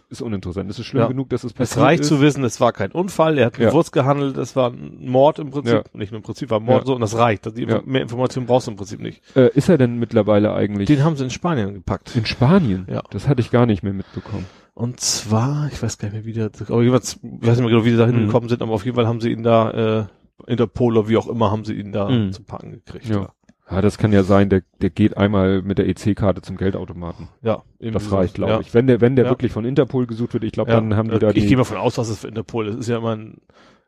ist 0.09 0.21
uninteressant. 0.21 0.69
Es 0.69 0.79
ist 0.79 0.85
schlimm 0.85 1.03
ja. 1.03 1.07
genug, 1.07 1.29
dass 1.29 1.43
es 1.43 1.53
passiert 1.53 1.77
Es 1.77 1.83
reicht 1.83 2.01
ist. 2.03 2.07
zu 2.07 2.21
wissen, 2.21 2.43
es 2.43 2.59
war 2.61 2.71
kein 2.71 2.91
Unfall, 2.91 3.37
er 3.37 3.47
hat 3.47 3.57
bewusst 3.57 3.95
ja. 3.95 4.01
gehandelt, 4.01 4.37
es 4.37 4.55
war 4.55 4.71
ein 4.71 4.97
Mord 4.99 5.39
im 5.39 5.51
Prinzip, 5.51 5.73
ja. 5.73 5.83
nicht 5.93 6.11
nur 6.11 6.19
im 6.19 6.23
Prinzip, 6.23 6.49
war 6.49 6.59
Mord 6.59 6.85
so 6.85 6.95
und 6.95 7.01
das 7.01 7.17
reicht. 7.17 7.45
Die, 7.57 7.65
Mehr 7.65 8.01
Informationen 8.01 8.45
brauchst 8.45 8.67
du 8.67 8.71
im 8.71 8.77
Prinzip 8.77 9.01
nicht. 9.01 9.21
Äh, 9.35 9.49
ist 9.53 9.69
er 9.69 9.77
denn 9.77 9.97
mittlerweile 9.99 10.53
eigentlich? 10.53 10.87
Den 10.87 11.03
haben 11.03 11.15
sie 11.15 11.25
in 11.25 11.29
Spanien 11.29 11.73
gepackt. 11.73 12.15
In 12.15 12.25
Spanien? 12.25 12.87
Ja. 12.89 13.03
Das 13.09 13.27
hatte 13.27 13.41
ich 13.41 13.51
gar 13.51 13.65
nicht 13.65 13.83
mehr 13.83 13.93
mitbekommen. 13.93 14.45
Und 14.73 14.99
zwar, 14.99 15.69
ich 15.71 15.81
weiß 15.83 15.97
gar 15.97 16.07
nicht 16.07 16.13
mehr, 16.13 16.25
wie 16.25 16.33
der, 16.33 16.49
aber 16.67 16.81
jeweils, 16.81 17.19
ich 17.21 17.47
weiß 17.47 17.57
nicht 17.57 17.65
mehr 17.65 17.69
genau, 17.69 17.85
wie 17.85 17.91
die 17.91 17.97
da 17.97 18.07
hingekommen 18.07 18.45
mhm. 18.45 18.49
sind, 18.49 18.61
aber 18.61 18.71
auf 18.71 18.85
jeden 18.85 18.95
Fall 18.95 19.07
haben 19.07 19.21
sie 19.21 19.31
ihn 19.31 19.43
da, 19.43 19.71
äh, 19.99 20.05
Interpol 20.47 20.97
oder 20.97 21.07
wie 21.07 21.17
auch 21.17 21.27
immer, 21.27 21.51
haben 21.51 21.63
sie 21.63 21.73
ihn 21.73 21.91
da 21.91 22.09
mhm. 22.09 22.31
zum 22.31 22.45
Packen 22.45 22.71
gekriegt. 22.71 23.07
Ja. 23.07 23.29
Ja, 23.69 23.81
das 23.81 23.97
kann 23.97 24.11
ja 24.11 24.23
sein, 24.23 24.49
der, 24.49 24.63
der 24.81 24.89
geht 24.89 25.17
einmal 25.17 25.61
mit 25.61 25.77
der 25.77 25.87
EC-Karte 25.87 26.41
zum 26.41 26.57
Geldautomaten. 26.57 27.29
Ja. 27.41 27.63
Das 27.79 28.11
reicht, 28.11 28.35
glaube 28.35 28.53
ja. 28.53 28.59
ich. 28.59 28.73
Wenn 28.73 28.87
der, 28.87 29.01
wenn 29.01 29.15
der 29.15 29.25
ja. 29.25 29.31
wirklich 29.31 29.51
von 29.51 29.65
Interpol 29.65 30.05
gesucht 30.05 30.33
wird, 30.33 30.43
ich 30.43 30.51
glaube, 30.51 30.71
ja. 30.71 30.79
dann 30.79 30.95
haben 30.95 31.09
die 31.09 31.17
da 31.17 31.29
ich 31.29 31.35
die. 31.35 31.39
Ich 31.41 31.47
gehe 31.47 31.57
mal 31.57 31.63
von 31.63 31.77
aus, 31.77 31.95
dass 31.95 32.09
es 32.09 32.19
für 32.19 32.27
Interpol 32.27 32.67
ist. 32.67 32.75
ist 32.75 32.89
ja 32.89 32.97
immer 32.97 33.15
ein, 33.15 33.37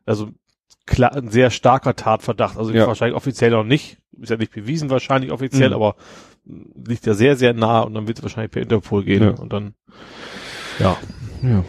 also 0.06 0.30
klar, 0.86 1.14
ein 1.14 1.28
sehr 1.28 1.50
starker 1.50 1.94
Tatverdacht. 1.94 2.56
Also 2.56 2.72
wahrscheinlich 2.74 3.16
offiziell 3.16 3.50
noch 3.50 3.64
nicht. 3.64 3.98
Ist 4.18 4.30
ja 4.30 4.36
nicht 4.36 4.52
bewiesen 4.52 4.88
wahrscheinlich 4.88 5.30
offiziell, 5.30 5.68
mhm. 5.68 5.74
aber 5.74 5.96
liegt 6.44 7.04
ja 7.06 7.14
sehr, 7.14 7.36
sehr 7.36 7.52
nah 7.52 7.80
und 7.80 7.92
dann 7.94 8.08
wird 8.08 8.18
es 8.18 8.22
wahrscheinlich 8.24 8.52
per 8.52 8.62
Interpol 8.62 9.04
gehen 9.04 9.22
ja. 9.22 9.30
und 9.30 9.52
dann, 9.52 9.74
ja. 10.78 10.96
Ja. 11.42 11.64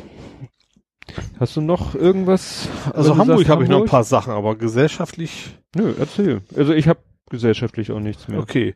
Hast 1.39 1.55
du 1.55 1.61
noch 1.61 1.95
irgendwas? 1.95 2.69
Also 2.93 3.17
Hamburg 3.17 3.49
habe 3.49 3.63
ich 3.63 3.69
noch 3.69 3.81
ein 3.81 3.87
paar 3.87 4.03
Sachen, 4.03 4.33
aber 4.33 4.55
gesellschaftlich. 4.55 5.57
Nö, 5.75 5.93
erzähl. 5.99 6.41
Also 6.55 6.73
ich 6.73 6.87
habe 6.87 6.99
gesellschaftlich 7.29 7.91
auch 7.91 7.99
nichts 7.99 8.27
mehr. 8.27 8.39
Okay. 8.39 8.75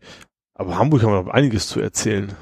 Aber 0.54 0.78
Hamburg 0.78 1.04
haben 1.04 1.14
wir 1.14 1.24
noch 1.24 1.34
einiges 1.34 1.68
zu 1.68 1.80
erzählen. 1.80 2.34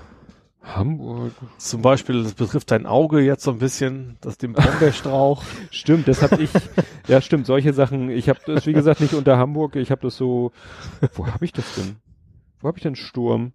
Hamburg. 0.61 1.31
Zum 1.57 1.81
Beispiel, 1.81 2.23
das 2.23 2.33
betrifft 2.33 2.71
dein 2.71 2.85
Auge 2.85 3.21
jetzt 3.21 3.43
so 3.43 3.51
ein 3.51 3.59
bisschen, 3.59 4.17
das 4.21 4.37
dem 4.37 4.53
Brombeerstrauch. 4.53 5.43
stimmt, 5.71 6.07
das 6.07 6.21
habe 6.21 6.43
ich, 6.43 6.49
ja 7.07 7.21
stimmt, 7.21 7.45
solche 7.45 7.73
Sachen, 7.73 8.09
ich 8.09 8.29
habe 8.29 8.39
das, 8.45 8.65
wie 8.65 8.73
gesagt, 8.73 9.01
nicht 9.01 9.13
unter 9.13 9.37
Hamburg, 9.37 9.75
ich 9.75 9.91
habe 9.91 10.01
das 10.01 10.17
so, 10.17 10.51
wo 11.13 11.27
habe 11.27 11.45
ich 11.45 11.53
das 11.53 11.75
denn? 11.75 11.97
Wo 12.59 12.67
habe 12.67 12.77
ich 12.77 12.83
denn 12.83 12.95
Sturm? 12.95 13.53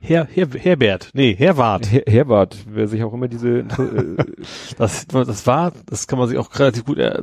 Herr, 0.00 0.26
Herr, 0.26 0.48
Herbert, 0.48 1.10
nee, 1.14 1.34
Herwart. 1.34 1.90
Her, 1.90 2.04
Herwart, 2.06 2.56
wer 2.68 2.86
sich 2.88 3.02
auch 3.02 3.12
immer 3.12 3.28
diese, 3.28 3.60
äh, 3.60 4.16
das, 4.78 5.06
das 5.06 5.46
war, 5.46 5.72
das 5.86 6.06
kann 6.06 6.18
man 6.18 6.28
sich 6.28 6.38
auch 6.38 6.58
relativ 6.58 6.84
gut, 6.84 6.98
äh, 6.98 7.22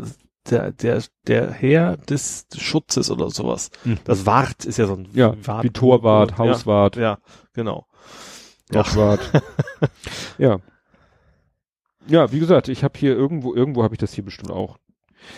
der, 0.50 0.72
der, 0.72 1.02
der 1.28 1.52
Herr 1.52 1.98
des 1.98 2.48
Schutzes 2.56 3.10
oder 3.10 3.30
sowas. 3.30 3.70
Mhm. 3.84 4.00
Das 4.04 4.26
Wart 4.26 4.66
ist 4.66 4.78
ja 4.78 4.88
so 4.88 4.96
ein 4.96 5.08
ja, 5.14 5.36
Wart, 5.46 5.64
wie 5.64 5.70
Torwart, 5.70 6.38
Hauswart. 6.38 6.96
Ja, 6.96 7.02
ja 7.02 7.18
genau. 7.54 7.88
Waschwart. 8.70 9.44
ja. 10.38 10.60
Ja, 12.08 12.32
wie 12.32 12.40
gesagt, 12.40 12.68
ich 12.68 12.84
habe 12.84 13.00
hier 13.00 13.16
irgendwo, 13.16 13.54
irgendwo 13.54 13.84
habe 13.84 13.96
ich 13.96 14.00
das 14.00 14.14
hier 14.14 14.26
bestimmt 14.26 14.52
auch. 14.52 14.78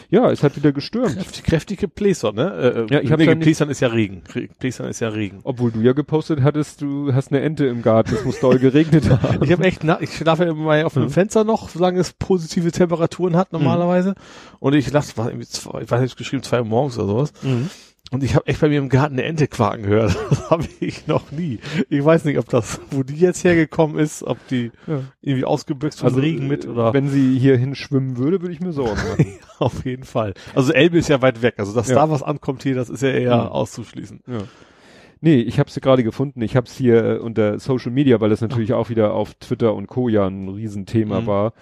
Ja, 0.09 0.31
es 0.31 0.43
hat 0.43 0.55
wieder 0.55 0.71
gestürmt. 0.71 1.15
Kräftig, 1.15 1.43
kräftige 1.43 1.87
Pläser, 1.87 2.31
ne? 2.31 2.53
Äh, 2.53 2.79
äh 2.81 2.87
ja, 2.89 3.01
ich 3.01 3.11
habe 3.11 3.25
nee, 3.25 3.35
Pläsern 3.35 3.69
ist 3.69 3.79
ja 3.79 3.87
Regen. 3.89 4.23
Pläsern 4.59 4.87
ist 4.87 4.99
ja 4.99 5.09
Regen. 5.09 5.39
Obwohl 5.43 5.71
du 5.71 5.81
ja 5.81 5.93
gepostet 5.93 6.41
hattest, 6.41 6.81
du 6.81 7.13
hast 7.13 7.31
eine 7.31 7.41
Ente 7.41 7.65
im 7.65 7.81
Garten, 7.81 8.15
es 8.15 8.23
muss 8.23 8.39
doll 8.39 8.59
geregnet 8.59 9.09
haben. 9.21 9.43
ich 9.43 9.51
habe 9.51 9.63
echt, 9.63 9.83
na, 9.83 10.01
ich 10.01 10.15
schlafe 10.15 10.43
immer 10.43 10.55
mal 10.55 10.83
auf 10.83 10.95
einem 10.95 11.07
mhm. 11.07 11.11
Fenster 11.11 11.43
noch, 11.43 11.69
solange 11.69 11.99
es 11.99 12.13
positive 12.13 12.71
Temperaturen 12.71 13.35
hat 13.35 13.51
normalerweise. 13.53 14.09
Mhm. 14.09 14.15
Und 14.59 14.73
ich 14.73 14.91
lasse, 14.91 15.17
war 15.17 15.29
irgendwie 15.29 15.47
zwei, 15.47 15.81
ich 15.81 15.91
weiß 15.91 16.01
nicht, 16.01 16.17
geschrieben 16.17 16.43
zwei 16.43 16.59
Uhr 16.59 16.65
morgens 16.65 16.97
oder 16.97 17.07
sowas. 17.07 17.33
Mhm. 17.41 17.69
Und 18.11 18.23
ich 18.23 18.35
habe 18.35 18.45
echt 18.45 18.61
bei 18.61 18.69
mir 18.69 18.77
im 18.77 18.89
Garten 18.89 19.15
eine 19.15 19.23
Ente 19.23 19.47
quaken 19.47 19.83
gehört. 19.83 20.15
Das 20.29 20.49
habe 20.49 20.65
ich 20.79 21.07
noch 21.07 21.31
nie. 21.31 21.59
Ich 21.89 22.05
weiß 22.05 22.25
nicht, 22.25 22.37
ob 22.37 22.47
das, 22.49 22.79
wo 22.91 23.03
die 23.03 23.15
jetzt 23.15 23.43
hergekommen 23.43 23.97
ist, 23.97 24.23
ob 24.23 24.37
die 24.47 24.71
ja. 24.85 25.01
irgendwie 25.21 25.45
ausgebüxt 25.45 25.99
von 25.99 26.09
also, 26.09 26.19
Regen 26.19 26.47
mit 26.47 26.67
oder. 26.67 26.93
Wenn 26.93 27.09
sie 27.09 27.37
hier 27.39 27.57
hinschwimmen 27.57 28.17
würde, 28.17 28.41
würde 28.41 28.53
ich 28.53 28.59
mir 28.59 28.73
Sorgen 28.73 29.01
machen. 29.09 29.39
Auf 29.59 29.85
jeden 29.85 30.03
Fall. 30.03 30.33
Also 30.53 30.71
Elbe 30.71 30.99
ist 30.99 31.09
ja 31.09 31.21
weit 31.21 31.41
weg. 31.41 31.55
Also 31.57 31.73
dass 31.73 31.89
ja. 31.89 31.95
da 31.95 32.09
was 32.09 32.21
ankommt 32.21 32.63
hier, 32.63 32.75
das 32.75 32.89
ist 32.89 33.01
ja 33.01 33.09
eher 33.09 33.35
mhm. 33.35 33.47
auszuschließen. 33.47 34.21
Ja. 34.27 34.39
Nee, 35.21 35.37
ich 35.41 35.57
habe 35.57 35.69
es 35.69 35.81
gerade 35.81 36.03
gefunden. 36.03 36.41
Ich 36.41 36.55
habe 36.55 36.67
es 36.67 36.75
hier 36.75 37.03
äh, 37.03 37.17
unter 37.17 37.57
Social 37.59 37.91
Media, 37.91 38.21
weil 38.21 38.29
das 38.29 38.41
natürlich 38.41 38.73
auch 38.73 38.89
wieder 38.89 39.13
auf 39.13 39.33
Twitter 39.35 39.73
und 39.73 39.87
Co. 39.87 40.09
ja 40.09 40.27
ein 40.27 40.49
Riesenthema 40.49 41.21
mhm. 41.21 41.25
war. 41.27 41.53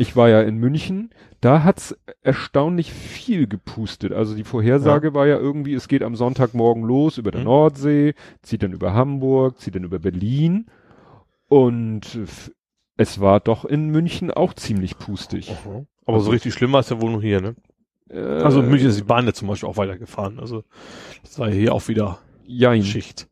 Ich 0.00 0.16
war 0.16 0.30
ja 0.30 0.40
in 0.40 0.56
München, 0.56 1.10
da 1.42 1.62
hat's 1.62 1.94
erstaunlich 2.22 2.90
viel 2.90 3.46
gepustet. 3.46 4.14
Also 4.14 4.34
die 4.34 4.44
Vorhersage 4.44 5.08
ja. 5.08 5.14
war 5.14 5.26
ja 5.26 5.36
irgendwie, 5.36 5.74
es 5.74 5.88
geht 5.88 6.02
am 6.02 6.16
Sonntagmorgen 6.16 6.84
los 6.84 7.18
über 7.18 7.30
der 7.30 7.42
mhm. 7.42 7.48
Nordsee, 7.48 8.14
zieht 8.40 8.62
dann 8.62 8.72
über 8.72 8.94
Hamburg, 8.94 9.58
zieht 9.58 9.74
dann 9.74 9.84
über 9.84 9.98
Berlin 9.98 10.70
und 11.48 12.18
es 12.96 13.20
war 13.20 13.40
doch 13.40 13.66
in 13.66 13.90
München 13.90 14.30
auch 14.30 14.54
ziemlich 14.54 14.96
pustig. 14.96 15.50
Mhm. 15.66 15.86
Aber 16.06 16.14
also, 16.14 16.24
so 16.24 16.30
richtig 16.30 16.54
schlimm 16.54 16.72
war 16.72 16.80
es 16.80 16.88
ja 16.88 16.98
wohl 16.98 17.10
nur 17.10 17.20
hier, 17.20 17.42
ne? 17.42 17.56
Äh, 18.08 18.20
also 18.20 18.60
in 18.60 18.70
München 18.70 18.88
ist 18.88 18.98
die 18.98 19.04
Bahn 19.04 19.26
ja 19.26 19.34
zum 19.34 19.48
Beispiel 19.48 19.68
auch 19.68 19.76
weitergefahren. 19.76 20.40
Also 20.40 20.64
das 21.22 21.38
war 21.38 21.50
hier 21.50 21.74
auch 21.74 21.88
wieder 21.88 22.20
Jein. 22.46 22.84
Schicht. 22.84 23.28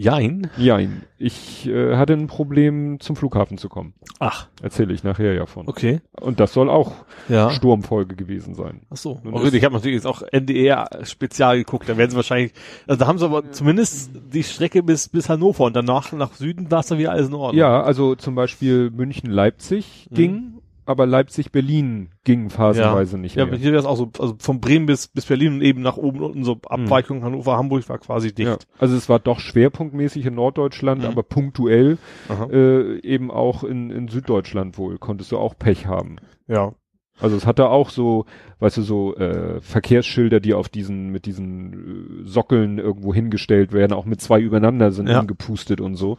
Jein? 0.00 0.50
Jein. 0.56 1.02
Ich 1.18 1.68
äh, 1.68 1.96
hatte 1.96 2.14
ein 2.14 2.26
Problem, 2.26 3.00
zum 3.00 3.16
Flughafen 3.16 3.58
zu 3.58 3.68
kommen. 3.68 3.92
Ach. 4.18 4.48
Erzähle 4.62 4.94
ich 4.94 5.04
nachher 5.04 5.34
ja 5.34 5.44
von. 5.44 5.68
Okay. 5.68 6.00
Und 6.18 6.40
das 6.40 6.54
soll 6.54 6.70
auch 6.70 6.92
ja. 7.28 7.50
Sturmfolge 7.50 8.16
gewesen 8.16 8.54
sein. 8.54 8.80
Ach 8.88 8.96
so. 8.96 9.20
Oh, 9.30 9.44
ich 9.44 9.62
habe 9.62 9.74
natürlich 9.74 9.96
jetzt 9.96 10.06
auch 10.06 10.22
NDR-Spezial 10.22 11.58
geguckt. 11.58 11.86
Da 11.86 11.98
werden 11.98 12.10
sie 12.10 12.16
wahrscheinlich, 12.16 12.54
also 12.86 12.98
da 12.98 13.06
haben 13.06 13.18
sie 13.18 13.26
aber 13.26 13.52
zumindest 13.52 14.12
die 14.32 14.42
Strecke 14.42 14.82
bis, 14.82 15.08
bis 15.08 15.28
Hannover 15.28 15.64
und 15.64 15.76
danach 15.76 16.12
nach 16.12 16.32
Süden 16.32 16.70
war 16.70 16.80
es 16.80 16.86
dann 16.86 16.98
wieder 16.98 17.12
alles 17.12 17.28
in 17.28 17.34
Ordnung. 17.34 17.58
Ja, 17.58 17.82
also 17.82 18.14
zum 18.14 18.34
Beispiel 18.34 18.90
München-Leipzig 18.90 20.08
mhm. 20.10 20.14
ging 20.14 20.59
aber 20.90 21.06
Leipzig-Berlin 21.06 22.10
ging 22.24 22.50
phasenweise 22.50 23.16
ja. 23.16 23.22
nicht 23.22 23.36
mehr. 23.36 23.46
Ja, 23.46 23.54
hier 23.54 23.72
wäre 23.72 23.80
es 23.80 23.86
auch 23.86 23.96
so, 23.96 24.10
also 24.18 24.34
von 24.38 24.60
Bremen 24.60 24.86
bis, 24.86 25.08
bis 25.08 25.26
Berlin 25.26 25.54
und 25.54 25.62
eben 25.62 25.82
nach 25.82 25.96
oben 25.96 26.18
und 26.18 26.24
unten 26.24 26.44
so 26.44 26.54
hm. 26.54 26.60
Abweichung 26.66 27.18
mhm. 27.20 27.24
Hannover, 27.24 27.56
Hamburg 27.56 27.88
war 27.88 27.98
quasi 27.98 28.34
dicht. 28.34 28.48
Ja. 28.48 28.58
Also 28.78 28.96
es 28.96 29.08
war 29.08 29.20
doch 29.20 29.38
schwerpunktmäßig 29.38 30.26
in 30.26 30.34
Norddeutschland, 30.34 31.02
mhm. 31.02 31.08
aber 31.08 31.22
punktuell 31.22 31.98
äh, 32.50 32.98
eben 33.00 33.30
auch 33.30 33.62
in, 33.62 33.90
in 33.90 34.08
Süddeutschland 34.08 34.76
wohl 34.78 34.98
konntest 34.98 35.32
du 35.32 35.38
auch 35.38 35.56
Pech 35.56 35.86
haben. 35.86 36.16
Ja. 36.48 36.72
Also 37.20 37.36
es 37.36 37.46
hatte 37.46 37.68
auch 37.68 37.90
so, 37.90 38.24
weißt 38.58 38.78
du, 38.78 38.82
so 38.82 39.14
äh, 39.16 39.60
Verkehrsschilder, 39.60 40.40
die 40.40 40.54
auf 40.54 40.68
diesen, 40.68 41.10
mit 41.10 41.26
diesen 41.26 42.24
äh, 42.24 42.26
Sockeln 42.26 42.78
irgendwo 42.78 43.14
hingestellt 43.14 43.72
werden, 43.72 43.92
auch 43.92 44.06
mit 44.06 44.20
zwei 44.20 44.40
übereinander 44.40 44.90
sind 44.90 45.08
ja. 45.08 45.20
angepustet 45.20 45.80
und 45.80 45.94
so. 45.94 46.18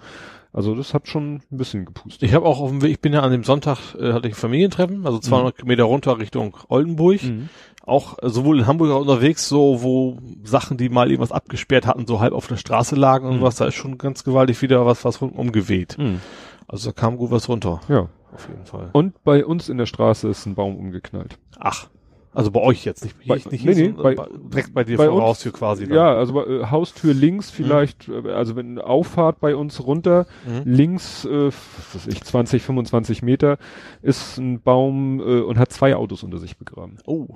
Also 0.54 0.76
das 0.76 0.94
hat 0.94 1.08
schon 1.08 1.36
ein 1.36 1.58
bisschen 1.58 1.86
gepustet. 1.86 2.24
Ich 2.24 2.34
habe 2.34 2.46
auch 2.46 2.60
auf 2.60 2.70
dem 2.70 2.82
Weg, 2.82 2.92
ich 2.92 3.00
bin 3.00 3.14
ja 3.14 3.22
an 3.22 3.32
dem 3.32 3.44
Sonntag, 3.46 3.96
äh, 3.96 4.12
hatte 4.12 4.28
ich 4.28 4.34
ein 4.34 4.38
Familientreffen, 4.38 5.06
also 5.06 5.18
200 5.20 5.56
Kilometer 5.56 5.84
runter 5.84 6.20
Richtung 6.20 6.58
Oldenburg. 6.68 7.24
Mhm. 7.24 7.48
Auch 7.86 8.20
äh, 8.22 8.30
sowohl 8.30 8.60
in 8.60 8.68
Hamburg 8.68 8.92
auch 8.92 9.02
unterwegs, 9.02 9.48
so 9.48 9.82
wo 9.82 10.18
Sachen, 10.44 10.76
die 10.78 10.90
mal 10.90 11.10
irgendwas 11.10 11.32
abgesperrt 11.32 11.88
hatten, 11.88 12.06
so 12.06 12.20
halb 12.20 12.34
auf 12.34 12.48
der 12.48 12.58
Straße 12.58 12.96
lagen 12.96 13.28
und 13.28 13.38
Mhm. 13.38 13.42
was, 13.42 13.56
da 13.56 13.66
ist 13.66 13.76
schon 13.76 13.98
ganz 13.98 14.24
gewaltig 14.26 14.62
wieder 14.62 14.86
was, 14.86 15.06
was 15.06 15.22
rundum 15.22 15.52
geweht. 15.54 15.98
Mhm. 15.98 16.20
Also 16.68 16.90
da 16.92 16.94
kam 17.00 17.16
gut 17.18 17.32
was 17.32 17.48
runter, 17.48 17.80
Ja. 17.88 18.10
auf 18.34 18.48
jeden 18.50 18.66
Fall. 18.66 18.90
Und 18.94 19.24
bei 19.24 19.46
uns 19.46 19.70
in 19.70 19.78
der 19.78 19.86
Straße 19.86 20.28
ist 20.28 20.46
ein 20.46 20.56
Baum 20.56 20.76
umgeknallt. 20.76 21.38
Ach, 21.60 21.88
also 22.34 22.52
bei 22.52 22.60
euch 22.62 22.86
jetzt, 22.86 23.04
nicht, 23.04 23.28
Bei- 23.28 23.36
nicht, 23.36 23.52
nicht 23.52 23.66
nee, 23.66 23.74
nee, 23.74 23.94
sondern 23.96 24.16
bei- 24.16 24.28
direkt 24.50 24.74
bei 24.74 24.84
dir 24.84 24.98
bei 24.98 25.06
vor 25.08 25.16
uns- 25.16 25.24
Haustür 25.24 25.52
quasi. 25.54 25.86
dann. 25.88 25.96
Ja, 25.98 26.14
also 26.16 26.34
bei, 26.34 26.44
äh, 26.46 26.66
Haustür 26.72 27.14
links 27.14 27.50
vielleicht, 27.52 28.08
äh, 28.08 28.30
also 28.32 28.56
wenn 28.56 28.80
Auffahrt 28.80 29.40
bei 29.40 29.56
uns 29.56 29.86
runter, 29.86 30.26
Mhm. 30.48 30.62
links, 30.72 31.26
äh, 31.26 31.48
was 31.48 31.96
weiß 31.96 32.08
ich, 32.08 32.24
20, 32.24 32.62
25 32.64 33.22
Meter, 33.22 33.58
ist 34.02 34.38
ein 34.38 34.62
Baum 34.62 35.20
äh, 35.20 35.42
und 35.42 35.58
hat 35.60 35.72
zwei 35.72 35.96
Autos 35.96 36.24
unter 36.24 36.38
sich 36.38 36.58
begraben. 36.58 36.98
Oh, 37.06 37.28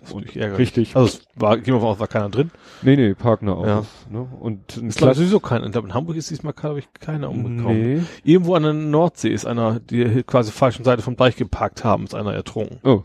das 0.00 0.10
ist 0.10 0.14
Und 0.14 0.36
ärgerlich. 0.36 0.58
Richtig. 0.58 0.96
Also 0.96 1.08
es 1.08 1.22
war, 1.34 1.56
gehen 1.56 1.66
wir 1.66 1.74
davon 1.74 1.88
aus, 1.90 1.98
war 2.00 2.06
keiner 2.06 2.30
drin. 2.30 2.50
nee, 2.82 2.96
nee, 2.96 3.14
Partnerautos. 3.14 3.86
Ne? 4.10 4.26
Und 4.40 4.76
ein 4.76 4.88
Klass- 4.90 5.16
sowieso 5.18 5.40
keiner. 5.40 5.66
Ich 5.66 5.72
glaube, 5.72 5.88
in 5.88 5.94
Hamburg 5.94 6.16
ist 6.16 6.30
diesmal, 6.30 6.52
glaube 6.54 6.78
ich, 6.78 6.88
keiner 7.00 7.28
umgekommen. 7.30 7.94
Nee. 7.96 8.02
Irgendwo 8.24 8.54
an 8.54 8.62
der 8.62 8.72
Nordsee 8.72 9.28
ist 9.28 9.44
einer, 9.44 9.80
die 9.80 10.08
hier 10.08 10.22
quasi 10.22 10.52
falschen 10.52 10.84
Seite 10.84 11.02
vom 11.02 11.16
Deich 11.16 11.36
geparkt 11.36 11.84
haben, 11.84 12.04
ist 12.04 12.14
einer 12.14 12.32
ertrunken, 12.32 12.78
Oh, 12.84 13.02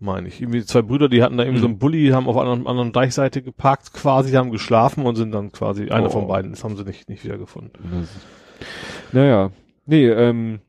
meine 0.00 0.28
ich. 0.28 0.40
Irgendwie 0.40 0.64
zwei 0.64 0.82
Brüder, 0.82 1.08
die 1.08 1.22
hatten 1.22 1.36
da 1.36 1.44
irgendwie 1.44 1.58
Mhm. 1.58 1.62
so 1.62 1.68
einen 1.68 1.78
Bulli, 1.78 2.08
haben 2.08 2.26
auf 2.26 2.36
einer 2.36 2.66
anderen 2.66 2.92
Deichseite 2.92 3.42
geparkt 3.42 3.92
quasi, 3.92 4.32
haben 4.32 4.50
geschlafen 4.50 5.04
und 5.06 5.16
sind 5.16 5.32
dann 5.32 5.52
quasi, 5.52 5.90
einer 5.90 6.06
Oh. 6.06 6.10
von 6.10 6.26
beiden, 6.28 6.50
das 6.52 6.64
haben 6.64 6.76
sie 6.76 6.84
nicht, 6.84 7.08
nicht 7.08 7.24
wiedergefunden. 7.24 7.72
naja, 9.12 9.50
nee, 9.86 10.08
ähm, 10.08 10.60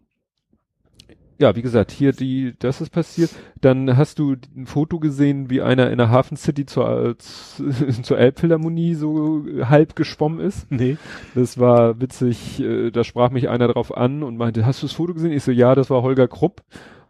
ja, 1.40 1.56
wie 1.56 1.64
gesagt, 1.64 1.90
hier 1.90 2.12
die, 2.12 2.54
das 2.60 2.82
ist 2.82 2.92
passiert. 2.92 3.32
Dann 3.62 3.98
hast 3.98 4.20
du 4.20 4.36
ein 4.56 4.68
Foto 4.68 5.00
gesehen, 5.00 5.50
wie 5.50 5.62
einer 5.64 5.90
in 5.90 5.98
der 5.98 6.12
Hafen 6.12 6.38
City 6.38 6.68
zur, 6.68 6.88
als, 6.88 7.60
zur 8.04 8.20
Elbphilharmonie 8.20 8.94
so 8.94 9.44
halb 9.64 9.96
geschwommen 9.96 10.40
ist. 10.40 10.72
Nee. 10.72 10.98
Das 11.34 11.60
war 11.60 12.00
witzig, 12.00 12.60
äh, 12.62 12.92
da 12.92 13.04
sprach 13.04 13.32
mich 13.32 13.50
einer 13.50 13.68
drauf 13.68 13.96
an 13.98 14.22
und 14.22 14.38
meinte, 14.38 14.68
hast 14.68 14.84
du 14.84 14.86
das 14.88 14.94
Foto 14.96 15.16
gesehen? 15.16 15.32
Ich 15.32 15.44
so, 15.44 15.52
ja, 15.52 15.74
das 15.74 15.90
war 15.90 16.04
Holger 16.04 16.28
Krupp. 16.28 16.62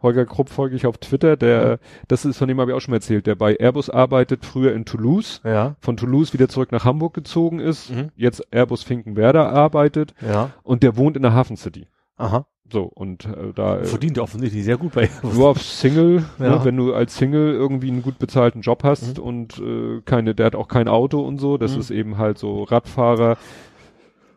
Holger 0.02 0.26
Krupp 0.26 0.48
folge 0.48 0.76
ich 0.76 0.86
auf 0.86 0.98
Twitter, 0.98 1.36
der, 1.36 1.78
das 2.08 2.24
ist, 2.24 2.36
von 2.38 2.48
dem 2.48 2.60
habe 2.60 2.70
ich 2.72 2.76
auch 2.76 2.80
schon 2.80 2.92
mal 2.92 2.96
erzählt, 2.96 3.26
der 3.26 3.34
bei 3.34 3.56
Airbus 3.56 3.88
arbeitet, 3.90 4.44
früher 4.44 4.72
in 4.74 4.84
Toulouse, 4.84 5.40
Ja. 5.44 5.76
von 5.80 5.96
Toulouse 5.96 6.32
wieder 6.32 6.48
zurück 6.48 6.72
nach 6.72 6.84
Hamburg 6.84 7.14
gezogen 7.14 7.60
ist, 7.60 7.90
Mhm. 7.90 8.10
jetzt 8.16 8.42
Airbus 8.52 8.82
Finkenwerder 8.82 9.48
arbeitet 9.50 10.14
Ja. 10.20 10.50
und 10.62 10.82
der 10.82 10.96
wohnt 10.96 11.16
in 11.16 11.22
der 11.22 11.34
Hafen 11.34 11.56
City. 11.56 11.86
Aha. 12.16 12.46
So, 12.70 12.84
und 12.84 13.26
äh, 13.26 13.52
da 13.54 13.80
äh, 13.80 13.84
Verdient 13.84 14.18
offensichtlich 14.18 14.64
sehr 14.64 14.78
gut 14.78 14.92
bei 14.94 15.10
nur 15.22 15.48
auf 15.50 15.60
Single, 15.62 16.24
Ja. 16.38 16.56
ne, 16.58 16.60
wenn 16.64 16.76
du 16.76 16.94
als 16.94 17.16
Single 17.16 17.52
irgendwie 17.52 17.88
einen 17.90 18.02
gut 18.02 18.18
bezahlten 18.18 18.62
Job 18.62 18.82
hast 18.82 19.18
und 19.18 19.58
äh, 19.58 20.00
keine, 20.06 20.34
der 20.34 20.46
hat 20.46 20.54
auch 20.56 20.68
kein 20.68 20.88
Auto 20.88 21.20
und 21.20 21.38
so, 21.38 21.58
das 21.58 21.74
Mhm. 21.74 21.80
ist 21.80 21.90
eben 21.90 22.16
halt 22.18 22.38
so 22.38 22.62
Radfahrer, 22.62 23.36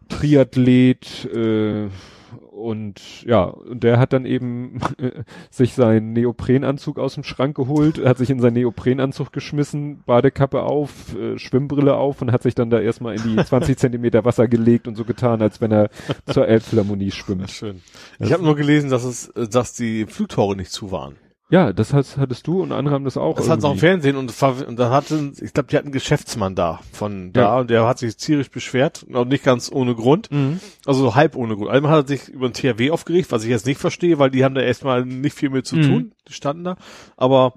Triathlet 0.09 1.25
äh, 1.33 1.87
und 2.65 3.23
ja, 3.25 3.43
und 3.43 3.83
der 3.83 3.99
hat 3.99 4.11
dann 4.11 4.25
eben 4.25 4.79
sich 5.51 5.73
seinen 5.73 6.13
Neoprenanzug 6.13 6.97
aus 6.97 7.13
dem 7.13 7.23
Schrank 7.23 7.55
geholt, 7.55 8.03
hat 8.03 8.17
sich 8.17 8.31
in 8.31 8.39
seinen 8.39 8.53
Neoprenanzug 8.53 9.31
geschmissen, 9.31 10.01
Badekappe 10.05 10.63
auf, 10.63 11.15
äh, 11.15 11.37
Schwimmbrille 11.37 11.95
auf 11.95 12.21
und 12.21 12.31
hat 12.31 12.41
sich 12.41 12.55
dann 12.55 12.71
da 12.71 12.79
erstmal 12.79 13.15
in 13.15 13.23
die 13.23 13.35
20 13.45 13.77
Zentimeter 13.77 14.25
Wasser 14.25 14.47
gelegt 14.47 14.87
und 14.87 14.95
so 14.95 15.05
getan, 15.05 15.41
als 15.41 15.61
wenn 15.61 15.71
er 15.71 15.89
zur 16.25 16.47
Elbphilharmonie 16.47 17.11
schwimmt. 17.11 17.51
Schön. 17.51 17.81
Ich 18.19 18.33
habe 18.33 18.43
nur 18.43 18.55
gelesen, 18.55 18.89
dass 18.89 19.03
es, 19.03 19.29
äh, 19.29 19.47
dass 19.47 19.73
die 19.73 20.05
Flugtore 20.05 20.55
nicht 20.55 20.71
zu 20.71 20.91
waren. 20.91 21.15
Ja, 21.51 21.73
das 21.73 21.93
hast, 21.93 22.17
hattest 22.17 22.47
du 22.47 22.63
und 22.63 22.71
andere 22.71 22.95
haben 22.95 23.05
das 23.05 23.17
auch. 23.17 23.35
Das 23.35 23.49
hat 23.49 23.63
auch 23.63 23.73
im. 23.73 23.77
Fernsehen 23.77 24.15
und, 24.15 24.33
und 24.41 24.79
da 24.79 24.89
hatten, 24.89 25.33
ich 25.39 25.53
glaube, 25.53 25.67
die 25.69 25.75
hatten 25.77 25.87
einen 25.87 25.93
Geschäftsmann 25.93 26.55
da 26.55 26.79
von 26.91 27.33
da 27.33 27.41
Ja. 27.41 27.59
und 27.59 27.69
der 27.69 27.85
hat 27.85 27.99
sich 27.99 28.17
tierisch 28.17 28.49
beschwert, 28.49 29.05
auch 29.13 29.25
nicht 29.25 29.43
ganz 29.43 29.71
ohne 29.71 29.93
Grund, 29.93 30.31
Mhm. 30.31 30.59
also 30.87 31.01
so 31.03 31.13
halb 31.15 31.35
ohne 31.35 31.55
Grund. 31.55 31.69
Einmal 31.69 31.91
hat 31.91 32.05
er 32.05 32.17
sich 32.17 32.29
über 32.29 32.49
den 32.49 32.53
THW 32.53 32.89
aufgeregt, 32.89 33.31
was 33.31 33.43
ich 33.43 33.49
jetzt 33.51 33.67
nicht 33.67 33.79
verstehe, 33.79 34.17
weil 34.17 34.31
die 34.31 34.43
haben 34.43 34.55
da 34.55 34.61
erstmal 34.61 35.05
nicht 35.05 35.37
viel 35.37 35.51
mit 35.51 35.67
zu 35.67 35.75
Mhm. 35.75 35.81
tun, 35.83 36.11
die 36.27 36.33
standen 36.33 36.63
da, 36.63 36.77
aber 37.15 37.53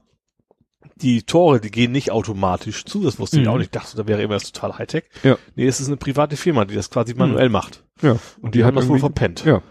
die 0.97 1.23
Tore, 1.23 1.61
die 1.61 1.71
gehen 1.71 1.93
nicht 1.93 2.11
automatisch 2.11 2.85
zu, 2.85 3.03
das 3.05 3.19
wusste 3.19 3.39
ich 3.41 3.47
Mhm. 3.47 3.53
auch 3.53 3.57
nicht, 3.57 3.67
ich 3.67 3.71
dachte, 3.71 3.97
da 3.97 4.07
wäre 4.07 4.21
immer 4.23 4.35
das 4.35 4.53
total 4.53 4.77
Hightech. 4.79 5.05
Ja. 5.23 5.39
Nee, 5.55 5.67
es 5.67 5.81
ist 5.81 5.87
eine 5.87 5.97
private 5.97 6.37
Firma, 6.37 6.65
die 6.67 6.75
das 6.75 6.91
quasi 6.91 7.15
manuell 7.15 7.49
macht. 7.49 7.85
Ja. 8.03 8.17
Und 8.43 8.55
die, 8.55 8.65
haben 8.65 8.77
das 8.77 8.87
wohl 8.89 8.99
verpennt. 8.99 9.45
Ja. 9.45 9.63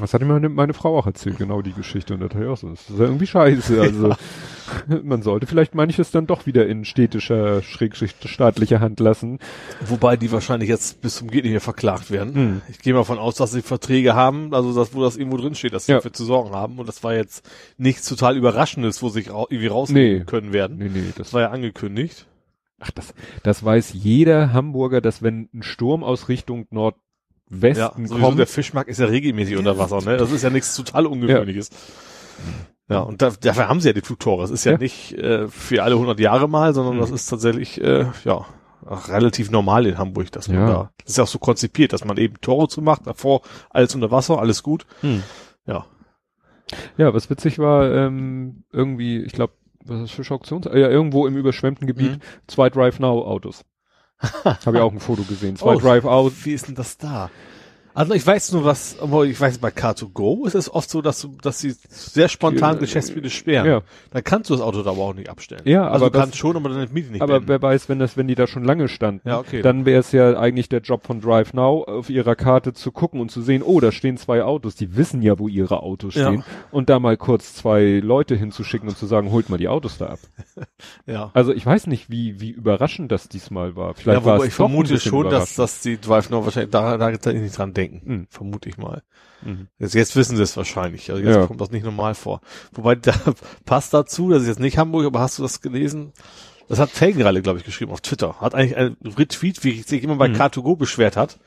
Das 0.00 0.12
hatte 0.12 0.24
mir 0.24 0.32
meine, 0.34 0.48
meine 0.48 0.74
Frau 0.74 0.98
auch 0.98 1.06
erzählt, 1.06 1.38
genau 1.38 1.62
die 1.62 1.72
Geschichte. 1.72 2.14
Und 2.14 2.20
da 2.20 2.26
dachte 2.28 2.42
ich 2.44 2.48
auch 2.50 2.56
so, 2.56 2.68
das 2.70 2.90
ist 2.90 2.98
ja 2.98 3.04
irgendwie 3.04 3.26
scheiße. 3.28 3.80
Also 3.80 4.14
man 5.04 5.22
sollte 5.22 5.46
vielleicht 5.46 5.74
manches 5.74 6.10
dann 6.10 6.26
doch 6.26 6.46
wieder 6.46 6.66
in 6.66 6.84
städtischer, 6.84 7.62
schrägstrich 7.62 8.14
staatlicher 8.24 8.80
Hand 8.80 8.98
lassen. 9.00 9.38
Wobei 9.86 10.16
die 10.16 10.32
wahrscheinlich 10.32 10.68
jetzt 10.68 11.00
bis 11.00 11.16
zum 11.16 11.30
geht 11.30 11.44
nicht 11.44 11.52
mehr 11.52 11.60
verklagt 11.60 12.10
werden. 12.10 12.34
Hm. 12.34 12.62
Ich 12.70 12.80
gehe 12.80 12.92
mal 12.92 13.00
davon 13.00 13.18
aus, 13.18 13.36
dass 13.36 13.52
sie 13.52 13.62
Verträge 13.62 14.14
haben, 14.14 14.52
also 14.52 14.74
das, 14.74 14.94
wo 14.94 15.02
das 15.02 15.16
irgendwo 15.16 15.36
drin 15.36 15.54
steht, 15.54 15.72
dass 15.74 15.86
sie 15.86 15.92
Ja. 15.92 15.98
dafür 15.98 16.12
zu 16.12 16.24
sorgen 16.24 16.50
haben. 16.50 16.78
Und 16.78 16.88
das 16.88 17.04
war 17.04 17.14
jetzt 17.14 17.48
nichts 17.78 18.08
total 18.08 18.36
Überraschendes, 18.36 19.00
wo 19.02 19.08
sie 19.08 19.20
sich 19.20 19.28
irgendwie 19.28 19.66
rausnehmen 19.68 20.18
Nee. 20.18 20.24
können 20.24 20.52
werden. 20.52 20.78
Nee, 20.78 20.90
nee, 20.92 21.04
das 21.08 21.16
Das 21.28 21.32
war 21.34 21.40
ja 21.42 21.50
angekündigt. 21.50 22.26
Ach, 22.80 22.90
das, 22.90 23.14
das 23.44 23.64
weiß 23.64 23.92
jeder 23.94 24.52
Hamburger, 24.52 25.00
dass 25.00 25.22
wenn 25.22 25.48
ein 25.54 25.62
Sturm 25.62 26.02
aus 26.04 26.28
Richtung 26.28 26.66
Nordwesten 27.50 28.06
sowieso 28.06 28.24
kommt, 28.24 28.38
der 28.38 28.46
Fischmarkt 28.46 28.88
ist 28.90 28.98
ja 29.00 29.06
regelmäßig 29.06 29.56
unter 29.56 29.78
Wasser, 29.78 30.00
ne? 30.00 30.16
Das 30.16 30.32
ist 30.32 30.42
ja 30.42 30.50
nichts 30.50 30.74
total 30.74 31.06
Ungewöhnliches. 31.06 31.70
Ja, 32.88 33.00
und 33.00 33.22
da, 33.22 33.30
dafür 33.30 33.68
haben 33.68 33.80
sie 33.80 33.88
ja 33.88 33.92
die 33.94 34.00
Flugtore. 34.02 34.44
Es 34.44 34.50
ist 34.50 34.64
ja, 34.64 34.72
Ja. 34.72 34.78
nicht 34.78 35.12
äh, 35.14 35.48
für 35.48 35.82
alle 35.82 35.94
100 35.96 36.20
Jahre 36.20 36.48
mal, 36.48 36.74
sondern 36.74 36.96
Mhm. 36.96 37.00
das 37.00 37.10
ist 37.10 37.26
tatsächlich, 37.26 37.80
äh, 37.80 38.06
ja, 38.24 38.44
relativ 39.08 39.50
normal 39.50 39.86
in 39.86 39.96
Hamburg, 39.96 40.30
dass 40.32 40.48
man 40.48 40.56
Ja. 40.58 40.66
da, 40.66 40.90
das 40.98 41.10
ist 41.12 41.16
ja 41.18 41.24
auch 41.24 41.28
so 41.28 41.38
konzipiert, 41.38 41.92
dass 41.94 42.04
man 42.04 42.16
eben 42.18 42.40
Tore 42.42 42.68
zumacht, 42.68 43.06
davor 43.06 43.40
alles 43.70 43.94
unter 43.94 44.10
Wasser, 44.10 44.38
alles 44.38 44.62
gut. 44.62 44.84
Hm. 45.00 45.22
Ja. 45.66 45.86
Ja, 46.96 47.14
was 47.14 47.30
witzig 47.30 47.58
war, 47.58 47.90
ähm, 47.92 48.64
irgendwie, 48.72 49.18
ich 49.22 49.32
glaube, 49.32 49.54
was 49.84 50.00
ist 50.02 50.18
das 50.18 50.26
für 50.26 50.34
Auktions? 50.34 50.66
Ja, 50.66 50.72
irgendwo 50.74 51.26
im 51.26 51.36
überschwemmten 51.36 51.86
Gebiet, 51.86 52.12
Mhm. 52.16 52.20
zwei 52.46 52.68
Drive 52.70 52.98
Now 53.00 53.22
Autos. 53.26 53.64
Habe 54.20 54.76
ich 54.76 54.82
auch 54.82 54.92
ein 54.92 55.00
Foto 55.00 55.22
gesehen. 55.22 55.56
Zwei 55.56 55.74
Oh, 55.74 55.78
Drive 55.78 56.04
Out. 56.04 56.32
Wie 56.44 56.52
ist 56.52 56.68
denn 56.68 56.74
das 56.74 56.96
da? 56.96 57.30
Also 57.94 58.12
ich 58.14 58.26
weiß 58.26 58.52
nur 58.52 58.64
was, 58.64 58.96
ich 59.26 59.40
weiß 59.40 59.58
bei 59.58 59.68
Car2Go 59.68 60.46
ist 60.46 60.54
es 60.56 60.72
oft 60.72 60.90
so, 60.90 61.00
dass 61.00 61.20
du, 61.20 61.36
dass 61.40 61.60
sie 61.60 61.74
sehr 61.88 62.28
spontan 62.28 62.74
Ja, 62.74 62.80
Geschäftsspiele 62.80 63.30
sperren. 63.30 63.66
Ja. 63.66 63.82
Dann 64.10 64.24
kannst 64.24 64.50
du 64.50 64.54
das 64.54 64.62
Auto 64.62 64.82
da 64.82 64.90
aber 64.90 65.00
auch 65.02 65.14
nicht 65.14 65.28
abstellen. 65.28 65.62
Ja, 65.64 65.88
also 65.88 66.06
aber 66.06 66.10
du 66.12 66.18
kannst 66.18 66.36
schon, 66.36 66.56
aber 66.56 66.70
dann 66.70 66.88
Miete 66.92 67.12
nicht 67.12 67.22
Aber 67.22 67.34
beenden. 67.34 67.48
wer 67.48 67.62
weiß, 67.62 67.88
wenn 67.88 68.00
das, 68.00 68.16
wenn 68.16 68.26
die 68.26 68.34
da 68.34 68.48
schon 68.48 68.64
lange 68.64 68.88
standen, 68.88 69.28
Ja, 69.28 69.38
okay. 69.38 69.62
dann 69.62 69.86
wäre 69.86 70.00
es 70.00 70.10
ja 70.10 70.36
eigentlich 70.36 70.68
der 70.68 70.80
Job 70.80 71.06
von 71.06 71.20
Drive 71.20 71.54
Now, 71.54 71.84
auf 71.84 72.10
ihrer 72.10 72.34
Karte 72.34 72.72
zu 72.72 72.90
gucken 72.90 73.20
und 73.20 73.30
zu 73.30 73.42
sehen, 73.42 73.62
oh, 73.62 73.78
da 73.78 73.92
stehen 73.92 74.16
zwei 74.16 74.42
Autos, 74.42 74.74
die 74.74 74.96
wissen 74.96 75.22
ja, 75.22 75.38
wo 75.38 75.46
ihre 75.46 75.82
Autos 75.82 76.16
Ja. 76.16 76.28
stehen, 76.28 76.44
und 76.72 76.88
da 76.90 76.98
mal 76.98 77.16
kurz 77.16 77.54
zwei 77.54 78.00
Leute 78.02 78.34
hinzuschicken 78.34 78.88
und 78.88 78.98
zu 78.98 79.06
sagen, 79.06 79.30
holt 79.30 79.48
mal 79.50 79.58
die 79.58 79.68
Autos 79.68 79.98
da 79.98 80.06
ab. 80.06 80.18
ja. 81.06 81.30
Also 81.32 81.52
ich 81.52 81.64
weiß 81.64 81.86
nicht, 81.86 82.10
wie, 82.10 82.40
wie 82.40 82.50
überraschend 82.50 83.12
das 83.12 83.28
diesmal 83.28 83.76
war. 83.76 83.94
Vielleicht 83.94 84.20
ja, 84.22 84.24
war 84.26 84.38
es 84.38 84.46
ich 84.46 84.54
vermute 84.54 84.98
schon, 84.98 85.30
dass, 85.30 85.54
dass 85.54 85.80
die 85.80 86.00
Drive 86.00 86.30
Now 86.30 86.44
wahrscheinlich 86.44 86.72
da, 86.72 86.96
da, 86.98 87.12
da 87.12 87.32
nicht 87.32 87.56
dran 87.56 87.72
denken. 87.90 88.12
Mhm. 88.12 88.26
Vermute 88.30 88.68
ich 88.68 88.76
mal. 88.78 89.02
Mhm. 89.42 89.68
Jetzt, 89.78 89.94
jetzt 89.94 90.16
wissen 90.16 90.36
sie 90.36 90.42
es 90.42 90.56
wahrscheinlich. 90.56 91.10
Also 91.10 91.22
jetzt 91.22 91.36
Ja. 91.36 91.46
kommt 91.46 91.60
das 91.60 91.70
nicht 91.70 91.84
normal 91.84 92.14
vor. 92.14 92.40
Wobei, 92.72 92.94
da 92.96 93.12
passt 93.64 93.94
dazu, 93.94 94.30
das 94.30 94.42
ist 94.42 94.48
jetzt 94.48 94.60
nicht 94.60 94.78
Hamburg, 94.78 95.06
aber 95.06 95.20
hast 95.20 95.38
du 95.38 95.42
das 95.42 95.60
gelesen? 95.60 96.12
Das 96.68 96.78
hat 96.78 96.90
Felgenralle, 96.90 97.42
glaube 97.42 97.58
ich, 97.58 97.64
geschrieben 97.64 97.92
auf 97.92 98.00
Twitter. 98.00 98.40
Hat 98.40 98.54
eigentlich 98.54 98.76
ein 98.76 98.96
Retweet, 99.04 99.62
wie 99.64 99.82
sich 99.82 100.02
immer 100.02 100.16
bei 100.16 100.28
Mhm. 100.28 100.34
Car2Go 100.36 100.76
beschwert 100.76 101.16
hat. 101.16 101.38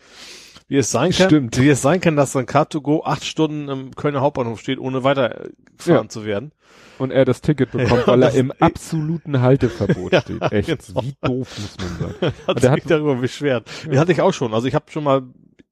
Wie 0.70 0.76
es 0.78 0.92
sein 0.92 1.12
kann, 1.12 1.28
Stimmt. 1.30 1.58
wie 1.62 1.70
es 1.70 1.82
sein 1.82 2.02
kann, 2.02 2.18
dass 2.18 2.34
dann 2.34 2.46
Car2Go 2.46 3.04
acht 3.06 3.24
Stunden 3.24 3.70
im 3.70 3.96
Kölner 3.96 4.20
Hauptbahnhof 4.22 4.60
steht, 4.60 4.80
ohne 4.80 5.04
weitergefahren 5.04 5.54
Ja. 5.86 6.10
zu 6.10 6.26
werden. 6.26 6.52
Und 7.00 7.12
er 7.12 7.24
das 7.26 7.42
Ticket 7.42 7.72
bekommt, 7.72 8.02
Ja, 8.02 8.08
weil 8.08 8.22
er 8.24 8.34
im 8.34 8.52
absoluten 8.52 9.40
Halteverbot 9.42 10.12
Ja, 10.14 10.22
steht. 10.22 10.42
Echt, 10.52 10.68
genau. 10.88 11.02
wie 11.04 11.16
doof 11.22 11.58
muss 11.58 11.78
man 11.80 12.12
sein. 12.20 12.34
Hat 12.48 12.60
sich 12.60 12.70
hat- 12.70 12.82
darüber 12.92 13.16
beschwert. 13.16 13.70
Die 13.92 13.98
hatte 13.98 14.12
ich 14.12 14.22
auch 14.22 14.34
schon. 14.34 14.54
Also 14.54 14.68
ich 14.68 14.76
habe 14.76 14.92
schon 14.92 15.04
mal 15.06 15.22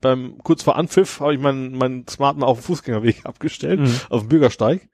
beim 0.02 0.38
kurz 0.44 0.64
vor 0.64 0.76
Anpfiff 0.76 1.20
habe 1.20 1.34
ich 1.34 1.40
meinen 1.40 1.78
meinen 1.78 2.08
Smart 2.08 2.38
mal 2.38 2.46
auf 2.48 2.60
dem 2.60 2.64
Fußgängerweg 2.64 3.26
abgestellt, 3.26 3.80
Mhm. 3.80 4.00
auf 4.10 4.22
dem 4.22 4.30
Bürgersteig. 4.30 4.88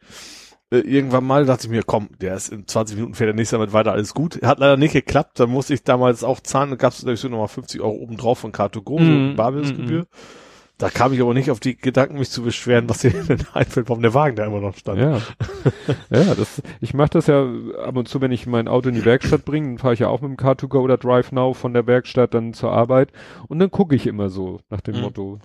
Äh, 0.74 0.78
irgendwann 0.80 1.26
mal 1.26 1.46
dachte 1.46 1.68
ich 1.68 1.72
mir, 1.72 1.84
komm, 1.84 2.10
der 2.22 2.36
ist 2.36 2.50
in 2.50 2.66
20 2.66 2.96
Minuten 2.96 3.14
fährt 3.14 3.28
der 3.28 3.36
nächste 3.36 3.58
damit 3.58 3.74
weiter, 3.74 3.92
alles 3.92 4.14
gut. 4.14 4.42
Hat 4.42 4.60
leider 4.60 4.78
nicht 4.78 4.94
geklappt. 4.94 5.38
Da 5.40 5.46
musste 5.48 5.74
ich 5.74 5.84
damals 5.84 6.24
auch 6.24 6.40
zahlen. 6.40 6.70
Da 6.70 6.76
gab 6.78 6.94
es 6.94 7.00
natürlich 7.02 7.20
so 7.20 7.28
nochmal 7.28 7.50
50 7.50 7.82
Euro 7.82 7.96
obendrauf 7.96 8.40
von 8.40 8.54
Car2Go, 8.54 9.00
Mhm. 9.02 9.32
so 9.32 9.36
Barbildsgebühr. 9.36 10.06
Da 10.82 10.90
kam 10.90 11.14
ich 11.14 11.22
aber 11.22 11.34
nicht 11.34 11.52
auf 11.52 11.60
die 11.60 11.78
Gedanken, 11.78 12.18
mich 12.18 12.30
zu 12.32 12.42
beschweren, 12.44 12.90
was 12.90 13.00
dir 13.00 13.12
denn 13.12 13.40
einfällt, 13.54 13.88
warum 13.88 14.02
der 14.02 14.14
Wagen 14.14 14.36
da 14.36 14.46
immer 14.46 14.60
noch 14.60 14.76
stand. 14.76 15.00
Ja. 15.00 15.22
ja, 16.10 16.36
das, 16.36 16.62
ich 16.82 16.94
mache 16.94 17.12
das 17.12 17.28
ja 17.28 17.48
ab 17.86 17.96
und 17.96 18.08
zu, 18.08 18.20
wenn 18.20 18.32
ich 18.32 18.48
mein 18.48 18.68
Auto 18.68 18.90
in 18.90 18.96
die 18.96 19.06
Werkstatt 19.06 19.46
bringe, 19.46 19.68
dann 19.68 19.78
fahre 19.78 19.94
ich 19.94 20.00
ja 20.00 20.08
auch 20.08 20.22
mit 20.22 20.32
dem 20.32 20.38
Car2Go 20.38 20.80
oder 20.80 20.98
Drive 20.98 21.32
Now 21.32 21.54
von 21.54 21.74
der 21.74 21.88
Werkstatt 21.88 22.34
dann 22.34 22.54
zur 22.54 22.72
Arbeit 22.72 23.10
und 23.48 23.60
dann 23.60 23.72
gucke 23.72 23.96
ich 23.96 24.08
immer 24.08 24.30
so 24.30 24.60
nach 24.70 24.82
dem 24.82 24.96
Mhm. 24.96 25.02
Motto, 25.02 25.40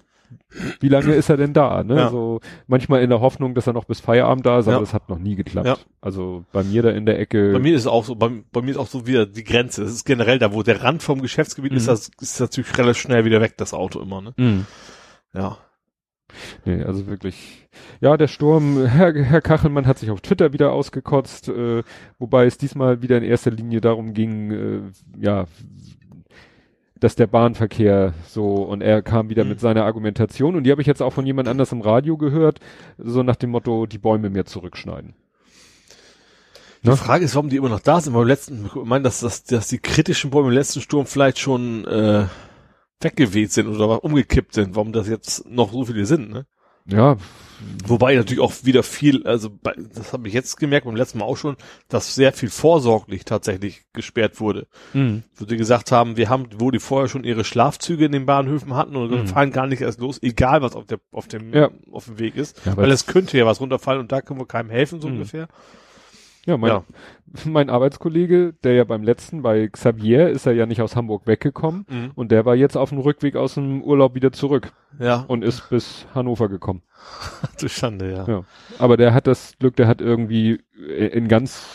wie 0.80 0.88
lange 0.88 1.14
ist 1.14 1.28
er 1.28 1.36
denn 1.36 1.52
da? 1.52 1.84
Ne? 1.84 1.96
Ja. 1.96 2.10
So 2.10 2.40
manchmal 2.66 3.02
in 3.02 3.10
der 3.10 3.20
Hoffnung, 3.20 3.54
dass 3.54 3.66
er 3.68 3.72
noch 3.74 3.84
bis 3.84 4.00
Feierabend 4.00 4.44
da 4.44 4.58
ist, 4.58 4.66
aber 4.66 4.76
Ja. 4.76 4.80
das 4.80 4.92
hat 4.92 5.08
noch 5.08 5.18
nie 5.18 5.36
geklappt. 5.36 5.66
Ja. 5.68 5.76
Also 6.00 6.44
bei 6.52 6.64
mir 6.64 6.82
da 6.82 6.90
in 6.90 7.06
der 7.06 7.18
Ecke. 7.20 7.52
Bei 7.52 7.58
mir 7.60 7.74
ist 7.74 7.82
es 7.82 7.86
auch 7.86 8.04
so, 8.04 8.16
bei, 8.16 8.30
bei 8.52 8.62
mir 8.62 8.70
ist 8.72 8.76
auch 8.76 8.88
so 8.88 9.06
wieder 9.06 9.24
die 9.26 9.44
Grenze. 9.44 9.82
Das 9.82 9.92
ist 9.92 10.04
generell 10.04 10.38
da, 10.40 10.52
wo 10.52 10.62
der 10.64 10.82
Rand 10.82 11.02
vom 11.02 11.20
Geschäftsgebiet 11.22 11.72
Mhm. 11.72 11.78
ist, 11.78 11.88
das 11.88 12.10
ist 12.20 12.40
natürlich 12.40 12.76
relativ 12.76 13.02
schnell 13.02 13.24
wieder 13.24 13.40
weg, 13.40 13.54
das 13.56 13.72
Auto 13.74 14.00
immer, 14.00 14.20
ne? 14.20 14.32
Mhm. 14.36 14.66
Ja. 15.36 15.58
Nee, 16.64 16.82
also 16.82 17.06
wirklich. 17.06 17.68
Ja, 18.00 18.16
der 18.16 18.26
Sturm, 18.28 18.84
Herr, 18.86 19.14
Herr 19.14 19.40
Kachelmann 19.40 19.86
hat 19.86 19.98
sich 19.98 20.10
auf 20.10 20.20
Twitter 20.20 20.52
wieder 20.52 20.72
ausgekotzt, 20.72 21.48
äh, 21.48 21.82
wobei 22.18 22.46
es 22.46 22.58
diesmal 22.58 23.02
wieder 23.02 23.16
in 23.18 23.22
erster 23.24 23.50
Linie 23.50 23.80
darum 23.80 24.12
ging, 24.12 24.50
äh, 24.50 24.80
ja, 25.18 25.46
dass 26.98 27.14
der 27.14 27.26
Bahnverkehr 27.26 28.14
so 28.26 28.54
und 28.62 28.80
er 28.80 29.02
kam 29.02 29.28
wieder 29.28 29.44
Mhm. 29.44 29.50
mit 29.50 29.60
seiner 29.60 29.84
Argumentation 29.84 30.56
und 30.56 30.64
die 30.64 30.70
habe 30.70 30.80
ich 30.80 30.86
jetzt 30.86 31.02
auch 31.02 31.12
von 31.12 31.26
jemand 31.26 31.46
anders 31.48 31.70
im 31.72 31.82
Radio 31.82 32.16
gehört, 32.16 32.58
so 32.98 33.22
nach 33.22 33.36
dem 33.36 33.50
Motto, 33.50 33.86
die 33.86 33.98
Bäume 33.98 34.30
mehr 34.30 34.46
zurückschneiden. 34.46 35.14
Die 36.82 36.88
Ne? 36.88 36.96
Frage 36.96 37.24
ist, 37.24 37.34
warum 37.34 37.50
die 37.50 37.56
immer 37.56 37.68
noch 37.68 37.80
da 37.80 38.00
sind. 38.00 38.12
Beim 38.14 38.26
letzten, 38.26 38.66
ich 38.66 38.74
meine, 38.84 39.02
dass, 39.04 39.20
dass, 39.20 39.44
dass 39.44 39.68
die 39.68 39.78
kritischen 39.78 40.30
Bäume 40.30 40.48
im 40.48 40.54
letzten 40.54 40.80
Sturm 40.80 41.06
vielleicht 41.06 41.38
schon 41.38 41.84
äh, 41.86 42.24
weggeweht 43.00 43.52
sind 43.52 43.68
oder 43.68 44.02
umgekippt 44.04 44.54
sind, 44.54 44.74
warum 44.74 44.92
das 44.92 45.08
jetzt 45.08 45.48
noch 45.48 45.72
so 45.72 45.84
viele 45.84 46.06
sind, 46.06 46.30
ne? 46.30 46.46
Ja, 46.88 47.16
Wobei 47.86 48.14
natürlich 48.14 48.42
auch 48.42 48.52
wieder 48.64 48.82
viel, 48.82 49.26
also 49.26 49.48
bei, 49.50 49.74
das 49.94 50.12
habe 50.12 50.28
ich 50.28 50.34
jetzt 50.34 50.56
gemerkt, 50.58 50.84
beim 50.86 50.94
letzten 50.94 51.18
Mal 51.18 51.24
auch 51.24 51.38
schon, 51.38 51.56
dass 51.88 52.14
sehr 52.14 52.32
viel 52.34 52.50
vorsorglich 52.50 53.24
tatsächlich 53.24 53.84
gesperrt 53.94 54.40
wurde. 54.40 54.66
mhm. 54.92 55.22
Wo 55.36 55.46
die 55.46 55.56
gesagt 55.56 55.90
haben, 55.90 56.16
wir 56.18 56.28
haben, 56.28 56.48
wo 56.58 56.70
die 56.70 56.78
vorher 56.78 57.08
schon 57.08 57.24
ihre 57.24 57.44
Schlafzüge 57.44 58.04
in 58.04 58.12
den 58.12 58.26
Bahnhöfen 58.26 58.74
hatten 58.74 58.94
und 58.94 59.10
Mhm. 59.10 59.26
fahren 59.26 59.52
gar 59.52 59.66
nicht 59.66 59.80
erst 59.80 60.00
los, 60.00 60.22
egal 60.22 60.60
was 60.60 60.76
auf 60.76 60.84
der 60.84 60.98
auf 61.12 61.28
dem 61.28 61.52
Ja. 61.54 61.70
auf 61.90 62.04
dem 62.04 62.18
Weg 62.18 62.36
ist. 62.36 62.60
Ja, 62.66 62.76
weil 62.76 62.90
es 62.90 63.06
könnte 63.06 63.38
ja 63.38 63.46
was 63.46 63.60
runterfallen 63.60 64.00
und 64.02 64.12
da 64.12 64.20
können 64.20 64.38
wir 64.38 64.46
keinem 64.46 64.68
helfen, 64.70 65.00
so 65.00 65.08
Mhm. 65.08 65.14
ungefähr. 65.14 65.48
Ja, 66.46 66.56
mein, 66.56 66.70
Ja. 66.70 66.84
mein 67.44 67.68
Arbeitskollege, 67.70 68.54
der 68.64 68.72
ja 68.74 68.84
beim 68.84 69.02
letzten, 69.02 69.42
bei 69.42 69.68
Xavier, 69.68 70.30
ist 70.30 70.46
er 70.46 70.52
ja 70.54 70.64
nicht 70.66 70.80
aus 70.80 70.96
Hamburg 70.96 71.26
weggekommen 71.26 71.84
Mhm. 71.88 72.12
und 72.14 72.30
der 72.32 72.44
war 72.46 72.54
jetzt 72.54 72.76
auf 72.76 72.88
dem 72.88 72.98
Rückweg 72.98 73.36
aus 73.36 73.54
dem 73.54 73.82
Urlaub 73.82 74.14
wieder 74.14 74.32
zurück 74.32 74.72
Ja, 74.98 75.24
und 75.28 75.42
ist 75.44 75.68
bis 75.68 76.06
Hannover 76.14 76.48
gekommen. 76.48 76.82
du 77.60 77.68
Schande, 77.68 78.10
ja. 78.10 78.24
Ja. 78.26 78.44
Aber 78.78 78.96
der 78.96 79.12
hat 79.12 79.26
das 79.26 79.58
Glück, 79.58 79.76
der 79.76 79.86
hat 79.88 80.00
irgendwie 80.00 80.60
äh, 80.88 81.06
in 81.08 81.28
ganz 81.28 81.66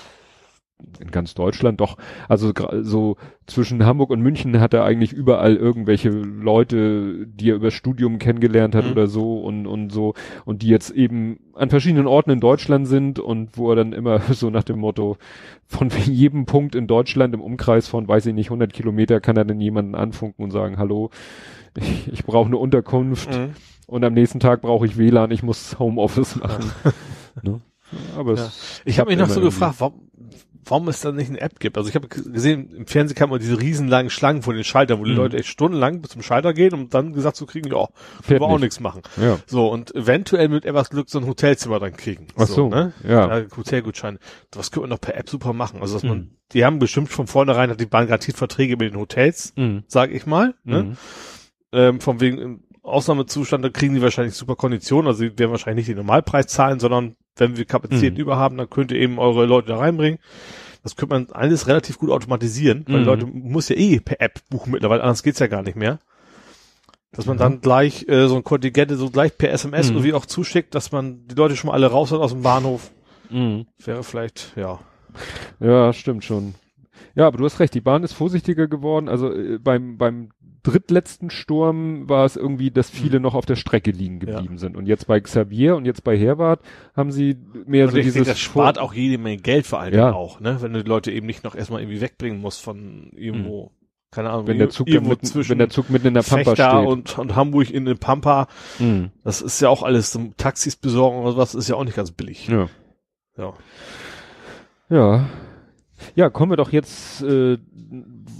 in 1.00 1.12
ganz 1.12 1.34
Deutschland 1.34 1.80
doch, 1.82 1.98
also 2.28 2.54
so 2.82 3.18
zwischen 3.48 3.86
Hamburg 3.86 4.10
und 4.12 4.22
München 4.22 4.60
hat 4.60 4.74
er 4.74 4.84
eigentlich 4.84 5.14
überall 5.14 5.56
irgendwelche 5.56 6.10
Leute, 6.10 7.26
die 7.28 7.50
er 7.50 7.56
über 7.56 7.72
Studium 7.72 8.20
kennengelernt 8.20 8.76
hat 8.76 8.86
Mhm. 8.86 8.92
oder 8.92 9.08
so 9.08 9.40
und 9.40 9.68
und 9.68 9.92
so 9.92 10.14
und 10.46 10.62
die 10.62 10.68
jetzt 10.68 10.92
eben 10.92 11.40
an 11.56 11.70
verschiedenen 11.70 12.08
Orten 12.08 12.32
in 12.32 12.40
Deutschland 12.40 12.88
sind 12.88 13.20
und 13.20 13.58
wo 13.58 13.70
er 13.72 13.76
dann 13.76 13.94
immer 13.94 14.20
so 14.32 14.50
nach 14.50 14.64
dem 14.64 14.80
Motto 14.80 15.18
von 15.68 15.90
jedem 16.06 16.46
Punkt 16.46 16.76
in 16.76 16.88
Deutschland 16.88 17.34
im 17.34 17.42
Umkreis 17.42 17.88
von, 17.88 18.08
weiß 18.08 18.26
ich 18.28 18.34
nicht, 18.34 18.48
100 18.48 18.74
Kilometer 18.74 19.20
kann 19.22 19.38
er 19.38 19.46
dann 19.46 19.60
jemanden 19.62 19.96
anfunken 19.96 20.44
und 20.44 20.52
sagen, 20.52 20.78
hallo, 20.78 21.10
ich, 21.78 22.08
ich 22.12 22.24
brauche 22.24 22.48
eine 22.48 22.58
Unterkunft 22.58 23.30
Mhm. 23.32 23.54
und 23.88 24.04
am 24.04 24.14
nächsten 24.14 24.40
Tag 24.40 24.62
brauche 24.62 24.86
ich 24.86 24.98
WLAN, 24.98 25.32
ich 25.32 25.44
muss 25.44 25.80
Homeoffice 25.80 26.36
machen. 26.38 26.72
ne? 27.44 27.62
Aber 28.18 28.36
Ja. 28.36 28.46
es 28.46 28.82
Ich 28.86 29.00
habe 29.00 29.10
mich 29.10 29.20
noch 29.20 29.28
so 29.28 29.42
gefragt, 29.42 29.76
warum, 29.80 30.11
warum 30.66 30.88
es 30.88 31.02
da 31.02 31.12
nicht 31.12 31.30
eine 31.30 31.42
App 31.42 31.60
gibt. 31.60 31.78
Also 31.78 31.90
ich 31.90 31.96
habe 31.96 32.08
gesehen, 32.08 32.70
im 32.76 32.86
Fernsehen 32.88 33.16
kann 33.16 33.30
man 33.30 33.40
diese 33.40 33.60
riesenlangen 33.60 34.10
Schlangen 34.10 34.42
vor 34.42 34.54
den 34.54 34.64
Schaltern, 34.64 35.00
wo 35.00 35.04
die 35.06 35.12
Mhm. 35.12 35.18
Leute 35.18 35.38
echt 35.38 35.48
stundenlang 35.50 36.02
bis 36.02 36.12
zum 36.12 36.22
Schalter 36.22 36.54
gehen, 36.54 36.74
um 36.74 36.90
dann 36.90 37.14
gesagt 37.14 37.36
zu 37.36 37.46
kriegen, 37.46 37.68
ja, 37.72 37.88
können 38.28 38.40
wir 38.40 38.42
auch 38.42 38.52
nicht. 38.54 38.62
nichts 38.62 38.80
machen. 38.80 39.02
Ja. 39.22 39.40
So, 39.48 39.68
und 39.70 39.94
eventuell 39.96 40.50
mit 40.50 40.66
etwas 40.66 40.90
Glück 40.90 41.10
so 41.10 41.20
ein 41.20 41.28
Hotelzimmer 41.28 41.80
dann 41.80 41.96
kriegen. 41.98 42.28
Ach 42.38 42.48
so, 42.48 42.70
ne? 42.70 42.94
ja. 43.08 43.40
ja. 43.40 43.46
Hotelgutschein. 43.56 44.20
Das 44.52 44.72
könnte 44.72 44.82
man 44.88 44.98
doch 44.98 45.02
per 45.02 45.18
App 45.18 45.30
super 45.30 45.54
machen. 45.54 45.82
Also, 45.82 45.96
dass 45.96 46.04
man, 46.04 46.18
Mhm. 46.18 46.30
die 46.54 46.66
haben 46.66 46.80
bestimmt 46.80 47.10
von 47.10 47.28
vornherein, 47.28 47.70
hat 47.70 47.80
die 47.80 47.86
Bahn 47.86 48.08
garantiert 48.08 48.38
Verträge 48.38 48.78
mit 48.78 48.92
den 48.94 49.00
Hotels, 49.00 49.54
Mhm. 49.56 49.84
sag 49.88 50.12
ich 50.12 50.26
mal, 50.26 50.54
ne? 50.64 50.84
Mhm. 50.84 50.98
Ähm, 51.74 52.02
von 52.02 52.20
wegen 52.20 52.38
im 52.38 52.64
Ausnahmezustand, 52.84 53.64
da 53.64 53.70
kriegen 53.70 53.94
die 53.96 54.02
wahrscheinlich 54.02 54.34
super 54.36 54.56
Konditionen. 54.56 55.08
Also, 55.08 55.24
die 55.24 55.38
werden 55.40 55.52
wahrscheinlich 55.52 55.88
nicht 55.88 55.90
den 55.96 55.98
Normalpreis 56.06 56.48
zahlen, 56.48 56.80
sondern 56.80 57.16
wenn 57.38 57.58
wir 57.58 57.66
Kapazitäten 57.66 58.16
Mhm. 58.16 58.22
über 58.22 58.38
haben, 58.38 58.58
dann 58.58 58.70
könnt 58.70 58.92
ihr 58.92 59.00
eben 59.00 59.20
eure 59.20 59.46
Leute 59.46 59.70
da 59.70 59.78
reinbringen. 59.78 60.20
Das 60.84 60.96
könnte 60.96 61.14
man 61.16 61.28
alles 61.32 61.68
relativ 61.68 61.98
gut 62.00 62.10
automatisieren, 62.10 62.86
weil 62.88 63.02
Mhm. 63.02 63.06
Leute 63.06 63.26
muss 63.28 63.70
ja 63.70 63.76
eh 63.76 64.00
per 64.00 64.20
App 64.22 64.40
buchen 64.50 64.72
mittlerweile, 64.72 65.04
anders 65.04 65.24
geht's 65.24 65.40
ja 65.40 65.48
gar 65.48 65.62
nicht 65.62 65.76
mehr. 65.76 66.00
Dass 67.14 67.26
man 67.26 67.36
Mhm. 67.36 67.40
dann 67.40 67.62
gleich 67.62 68.08
äh, 68.08 68.28
so 68.28 68.36
ein 68.36 68.44
Kontingente 68.44 68.96
so 68.96 69.10
gleich 69.10 69.38
per 69.38 69.52
SMS 69.52 69.90
Mhm. 69.90 69.98
irgendwie 69.98 70.14
auch 70.14 70.26
zuschickt, 70.26 70.74
dass 70.76 70.92
man 70.92 71.28
die 71.28 71.36
Leute 71.36 71.56
schon 71.56 71.68
mal 71.68 71.74
alle 71.74 71.88
raus 71.88 72.12
hat 72.12 72.20
aus 72.20 72.32
dem 72.32 72.42
Bahnhof. 72.42 72.92
Mhm. 73.30 73.66
Wäre 73.84 74.04
vielleicht, 74.04 74.54
ja. 74.56 74.80
Ja, 75.60 75.92
stimmt 75.94 76.24
schon. 76.24 76.56
Ja, 77.16 77.28
aber 77.28 77.38
du 77.38 77.46
hast 77.46 77.60
recht, 77.60 77.74
die 77.74 77.82
Bahn 77.82 78.04
ist 78.04 78.14
vorsichtiger 78.14 78.68
geworden. 78.68 79.10
Also 79.10 79.34
äh, 79.34 79.58
beim, 79.60 79.98
beim 79.98 80.30
drittletzten 80.64 81.30
Sturm 81.32 82.08
war 82.08 82.26
es 82.26 82.36
irgendwie, 82.36 82.70
dass 82.72 82.90
viele 82.90 83.20
noch 83.20 83.34
auf 83.34 83.46
der 83.46 83.56
Strecke 83.56 83.92
liegen 83.92 84.20
geblieben 84.20 84.58
sind. 84.60 84.78
Und 84.78 84.86
jetzt 84.88 85.08
bei 85.08 85.20
Xavier 85.20 85.76
und 85.76 85.86
jetzt 85.86 86.04
bei 86.04 86.18
Herwart 86.18 86.62
haben 86.96 87.12
sie 87.12 87.36
mehr 87.66 87.86
Und 87.86 87.92
so 87.92 87.98
ich 87.98 88.04
dieses 88.06 88.14
denke, 88.16 88.30
das 88.30 88.40
spart 88.40 88.78
auch 88.78 88.94
jede 88.94 89.18
Menge 89.18 89.42
Geld 89.42 89.66
vor 89.66 89.80
allem 89.80 89.94
Ja. 89.96 90.14
auch, 90.14 90.40
ne? 90.40 90.58
Wenn 90.62 90.74
du 90.74 90.84
die 90.84 90.90
Leute 90.90 91.12
eben 91.12 91.26
nicht 91.26 91.44
noch 91.44 91.56
erstmal 91.56 91.82
irgendwie 91.82 92.02
wegbringen 92.02 92.40
musst 92.40 92.62
von 92.62 93.12
irgendwo, 93.16 93.72
keine 94.12 94.30
Ahnung, 94.30 94.46
wenn 94.46 94.60
der 94.60 94.70
Zug 94.70 94.88
mitten, 94.88 95.26
zwischen 95.26 95.52
wenn 95.52 95.58
der 95.58 95.70
Zug 95.70 95.90
mitten 95.90 96.08
in 96.08 96.14
der 96.14 96.22
Pampa 96.22 96.52
Fechter 96.52 96.78
steht. 96.78 96.88
und, 96.88 97.18
und 97.18 97.36
Hamburg 97.36 97.72
in 97.72 97.86
den 97.86 97.98
Pampa. 97.98 98.48
Mhm. 98.78 99.10
Das 99.24 99.42
ist 99.42 99.62
ja 99.62 99.70
auch 99.70 99.82
alles, 99.82 100.12
so 100.12 100.32
Taxis 100.38 100.76
besorgen 100.76 101.18
oder 101.26 101.38
was, 101.38 101.56
ist 101.56 101.70
ja 101.70 101.76
auch 101.76 101.84
nicht 101.86 101.96
ganz 101.96 102.12
billig. 102.12 102.48
Ja. 102.48 102.68
Ja. 103.38 103.54
Ja. 104.90 105.30
Ja, 106.16 106.30
kommen 106.30 106.52
wir 106.52 106.58
doch 106.58 106.72
jetzt, 106.72 107.22
äh, 107.24 107.58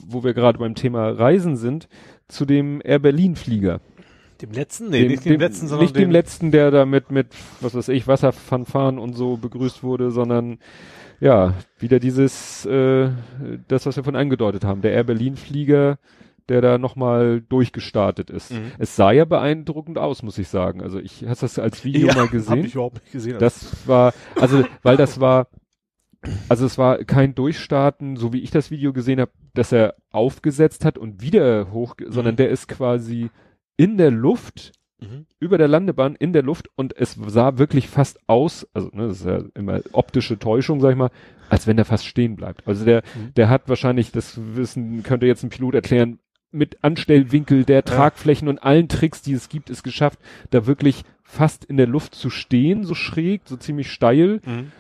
wo 0.08 0.24
wir 0.24 0.34
gerade 0.34 0.60
beim 0.60 0.76
Thema 0.76 1.10
Reisen 1.10 1.58
sind, 1.58 1.88
zu 2.28 2.46
dem 2.46 2.82
Air 2.84 3.00
Berlin 3.00 3.36
Flieger. 3.36 3.82
Dem 4.42 4.52
letzten? 4.52 4.90
Nee, 4.90 5.08
nicht 5.08 5.26
dem, 5.26 5.40
letzten, 5.40 5.68
sondern 5.68 5.86
nicht 5.86 5.96
dem, 5.96 6.10
letzten, 6.10 6.52
der 6.52 6.72
da 6.72 6.86
mit, 6.86 7.12
mit, 7.12 7.28
was 7.60 7.76
weiß 7.76 7.90
ich, 7.90 8.08
Wasserfanfaren 8.08 8.98
und 8.98 9.14
so 9.14 9.38
begrüßt 9.38 9.84
wurde, 9.84 10.10
sondern 10.10 10.58
ja, 11.20 11.54
wieder 11.78 12.00
dieses, 12.00 12.66
äh, 12.66 13.10
das, 13.68 13.86
was 13.86 13.96
wir 13.96 14.04
von 14.04 14.16
angedeutet 14.16 14.64
haben, 14.64 14.82
der 14.82 14.94
Air 14.94 15.04
Berlin 15.04 15.36
Flieger, 15.36 16.00
der 16.50 16.62
da 16.62 16.78
nochmal 16.80 17.42
durchgestartet 17.48 18.30
ist. 18.32 18.52
Mhm. 18.52 18.72
Es 18.80 18.96
sah 18.96 19.12
ja 19.12 19.26
beeindruckend 19.26 20.00
aus, 20.00 20.24
muss 20.24 20.38
ich 20.40 20.48
sagen. 20.48 20.82
Also 20.82 21.00
ich, 21.00 21.24
hast 21.28 21.44
das 21.44 21.60
als 21.60 21.86
Video 21.86 22.08
mal 22.08 22.16
Hab 22.24 22.32
gesehen? 22.32 22.66
ich 22.66 22.74
überhaupt 22.74 23.02
nicht 23.02 23.12
gesehen. 23.12 23.38
Das 23.40 23.88
war, 23.88 24.14
also, 24.36 24.64
weil 24.82 24.98
das 24.98 25.20
war, 25.20 25.48
also 26.50 26.66
es 26.66 26.78
war 26.78 27.00
kein 27.04 27.34
Durchstarten, 27.36 28.16
so 28.16 28.34
wie 28.34 28.40
ich 28.42 28.52
das 28.52 28.72
Video 28.72 28.94
gesehen 28.94 29.20
habe, 29.20 29.32
dass 29.54 29.72
er 29.72 29.96
aufgesetzt 30.12 30.86
hat 30.86 30.98
und 30.98 31.22
wieder 31.22 31.72
hoch, 31.72 31.96
sondern 32.08 32.36
Mhm. 32.36 32.38
der 32.38 32.50
ist 32.50 32.68
quasi 32.68 33.30
in 33.78 33.98
der 33.98 34.12
Luft, 34.12 34.72
Mhm. 35.02 35.26
über 35.40 35.58
der 35.58 35.68
Landebahn 35.68 36.16
in 36.16 36.32
der 36.32 36.44
Luft 36.44 36.70
und 36.76 36.96
es 36.96 37.14
sah 37.28 37.58
wirklich 37.58 37.88
fast 37.88 38.20
aus, 38.28 38.68
also 38.74 38.90
ne, 38.94 39.08
das 39.08 39.22
ist 39.22 39.26
ja 39.26 39.42
immer 39.56 39.82
optische 39.94 40.38
Täuschung, 40.38 40.80
sag 40.80 40.92
ich 40.92 40.98
mal, 40.98 41.10
als 41.50 41.66
wenn 41.66 41.76
der 41.78 41.86
fast 41.86 42.06
stehen 42.06 42.36
bleibt. 42.36 42.68
Also 42.68 42.86
der, 42.86 43.02
Mhm. 43.16 43.34
der 43.36 43.50
hat 43.50 43.68
wahrscheinlich, 43.68 44.12
das 44.12 44.40
wissen, 44.56 45.02
könnte 45.02 45.26
jetzt 45.26 45.44
ein 45.44 45.50
Pilot 45.50 45.74
erklären, 45.74 46.20
mit 46.52 46.84
Anstellwinkel 46.84 47.64
der 47.64 47.84
Tragflächen 47.84 48.48
und 48.48 48.60
allen 48.62 48.90
Tricks, 48.90 49.22
die 49.22 49.34
es 49.34 49.50
gibt, 49.50 49.70
es 49.70 49.84
geschafft, 49.84 50.20
da 50.52 50.68
wirklich 50.68 51.04
fast 51.24 51.64
in 51.66 51.78
der 51.78 51.88
Luft 51.88 52.14
zu 52.14 52.30
stehen, 52.30 52.84
so 52.84 52.94
schräg, 52.94 53.42
so 53.46 53.56
ziemlich 53.58 53.90
steil, 53.90 54.40
Mhm. 54.46 54.72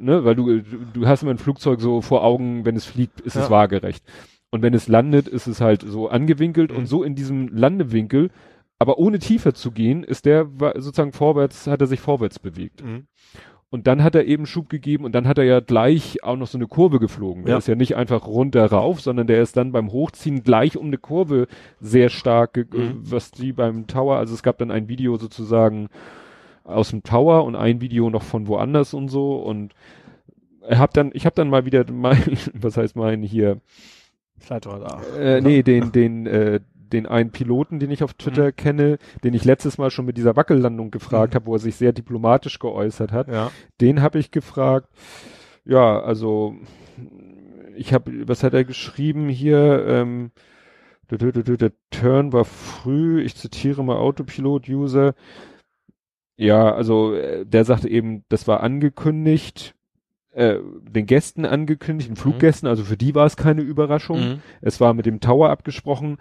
Ne, 0.00 0.24
weil 0.24 0.34
du, 0.34 0.60
du, 0.92 1.06
hast 1.06 1.22
immer 1.22 1.32
ein 1.32 1.38
Flugzeug 1.38 1.80
so 1.80 2.00
vor 2.00 2.24
Augen, 2.24 2.64
wenn 2.64 2.76
es 2.76 2.84
fliegt, 2.84 3.20
ist 3.20 3.36
es 3.36 3.44
Ja. 3.44 3.50
waagerecht. 3.50 4.04
Und 4.50 4.62
wenn 4.62 4.74
es 4.74 4.88
landet, 4.88 5.28
ist 5.28 5.46
es 5.46 5.60
halt 5.60 5.82
so 5.82 6.08
angewinkelt 6.08 6.70
Mhm. 6.72 6.78
und 6.78 6.86
so 6.86 7.02
in 7.02 7.14
diesem 7.14 7.48
Landewinkel, 7.48 8.30
aber 8.78 8.98
ohne 8.98 9.18
tiefer 9.18 9.54
zu 9.54 9.70
gehen, 9.72 10.02
ist 10.04 10.26
der 10.26 10.46
sozusagen 10.76 11.12
vorwärts, 11.12 11.66
hat 11.66 11.80
er 11.80 11.86
sich 11.86 12.00
vorwärts 12.00 12.38
bewegt. 12.38 12.84
Mhm. 12.84 13.06
Und 13.68 13.88
dann 13.88 14.04
hat 14.04 14.14
er 14.14 14.24
eben 14.26 14.46
Schub 14.46 14.68
gegeben 14.68 15.04
und 15.04 15.12
dann 15.14 15.26
hat 15.26 15.38
er 15.38 15.44
ja 15.44 15.58
gleich 15.60 16.22
auch 16.22 16.36
noch 16.36 16.46
so 16.46 16.56
eine 16.56 16.68
Kurve 16.68 17.00
geflogen. 17.00 17.44
Der 17.44 17.52
Ja. 17.54 17.58
ist 17.58 17.66
ja 17.66 17.74
nicht 17.74 17.96
einfach 17.96 18.26
runter 18.26 18.64
rauf, 18.66 19.00
sondern 19.00 19.26
der 19.26 19.42
ist 19.42 19.56
dann 19.56 19.72
beim 19.72 19.90
Hochziehen 19.90 20.44
gleich 20.44 20.76
um 20.76 20.86
eine 20.86 20.98
Kurve 20.98 21.48
sehr 21.80 22.08
stark, 22.08 22.56
Mhm. 22.56 23.00
was 23.02 23.32
die 23.32 23.52
beim 23.52 23.86
Tower, 23.88 24.16
also 24.18 24.34
es 24.34 24.42
gab 24.44 24.58
dann 24.58 24.70
ein 24.70 24.88
Video 24.88 25.16
sozusagen 25.16 25.88
aus 26.66 26.90
dem 26.90 27.02
Tower 27.02 27.44
und 27.44 27.54
ein 27.56 27.80
Video 27.80 28.10
noch 28.10 28.22
von 28.22 28.46
woanders 28.48 28.92
und 28.94 29.08
so 29.08 29.36
und 29.36 29.74
er 30.62 30.78
hab 30.78 30.92
dann, 30.94 31.10
ich 31.14 31.24
habe 31.26 31.34
dann 31.36 31.48
mal 31.48 31.64
wieder 31.64 31.84
mein, 31.90 32.20
was 32.54 32.76
heißt 32.76 32.96
mein 32.96 33.22
hier, 33.22 33.60
Flightradar. 34.38 35.00
äh, 35.18 35.40
nee, 35.40 35.62
den, 35.62 35.92
den, 35.92 36.26
äh, 36.26 36.60
den 36.74 37.06
einen 37.06 37.30
Piloten, 37.30 37.78
den 37.80 37.90
ich 37.90 38.02
auf 38.04 38.14
Twitter 38.14 38.46
Mhm. 38.46 38.56
kenne, 38.56 38.98
den 39.24 39.34
ich 39.34 39.44
letztes 39.44 39.78
Mal 39.78 39.90
schon 39.90 40.04
mit 40.06 40.16
dieser 40.18 40.36
Wackellandung 40.36 40.90
gefragt 40.90 41.32
Mhm. 41.32 41.36
habe, 41.36 41.46
wo 41.46 41.54
er 41.54 41.58
sich 41.60 41.76
sehr 41.76 41.92
diplomatisch 41.92 42.58
geäußert 42.58 43.12
hat. 43.12 43.28
Ja. 43.28 43.50
Den 43.80 44.02
habe 44.02 44.18
ich 44.18 44.30
gefragt. 44.30 44.88
Ja, 45.64 46.00
also 46.00 46.54
ich 47.76 47.92
habe, 47.92 48.28
was 48.28 48.42
hat 48.42 48.54
er 48.54 48.64
geschrieben 48.64 49.28
hier? 49.28 49.84
Ähm, 49.86 50.30
der 51.10 51.72
Turn 51.90 52.32
war 52.32 52.44
früh, 52.44 53.22
ich 53.22 53.36
zitiere 53.36 53.84
mal 53.84 53.96
Autopilot-User. 53.96 55.14
Ja, 56.36 56.74
also 56.74 57.14
äh, 57.14 57.46
der 57.46 57.64
sagte 57.64 57.88
eben, 57.88 58.24
das 58.28 58.46
war 58.46 58.62
angekündigt, 58.62 59.74
äh, 60.32 60.58
den 60.82 61.06
Gästen 61.06 61.46
angekündigt, 61.46 62.10
den 62.10 62.16
Fluggästen, 62.16 62.68
also 62.68 62.84
für 62.84 62.96
die 62.96 63.14
war 63.14 63.26
es 63.26 63.36
keine 63.36 63.62
Überraschung. 63.62 64.20
Mhm. 64.20 64.40
Es 64.60 64.80
war 64.80 64.92
mit 64.92 65.06
dem 65.06 65.20
Tower 65.20 65.50
abgesprochen. 65.50 66.18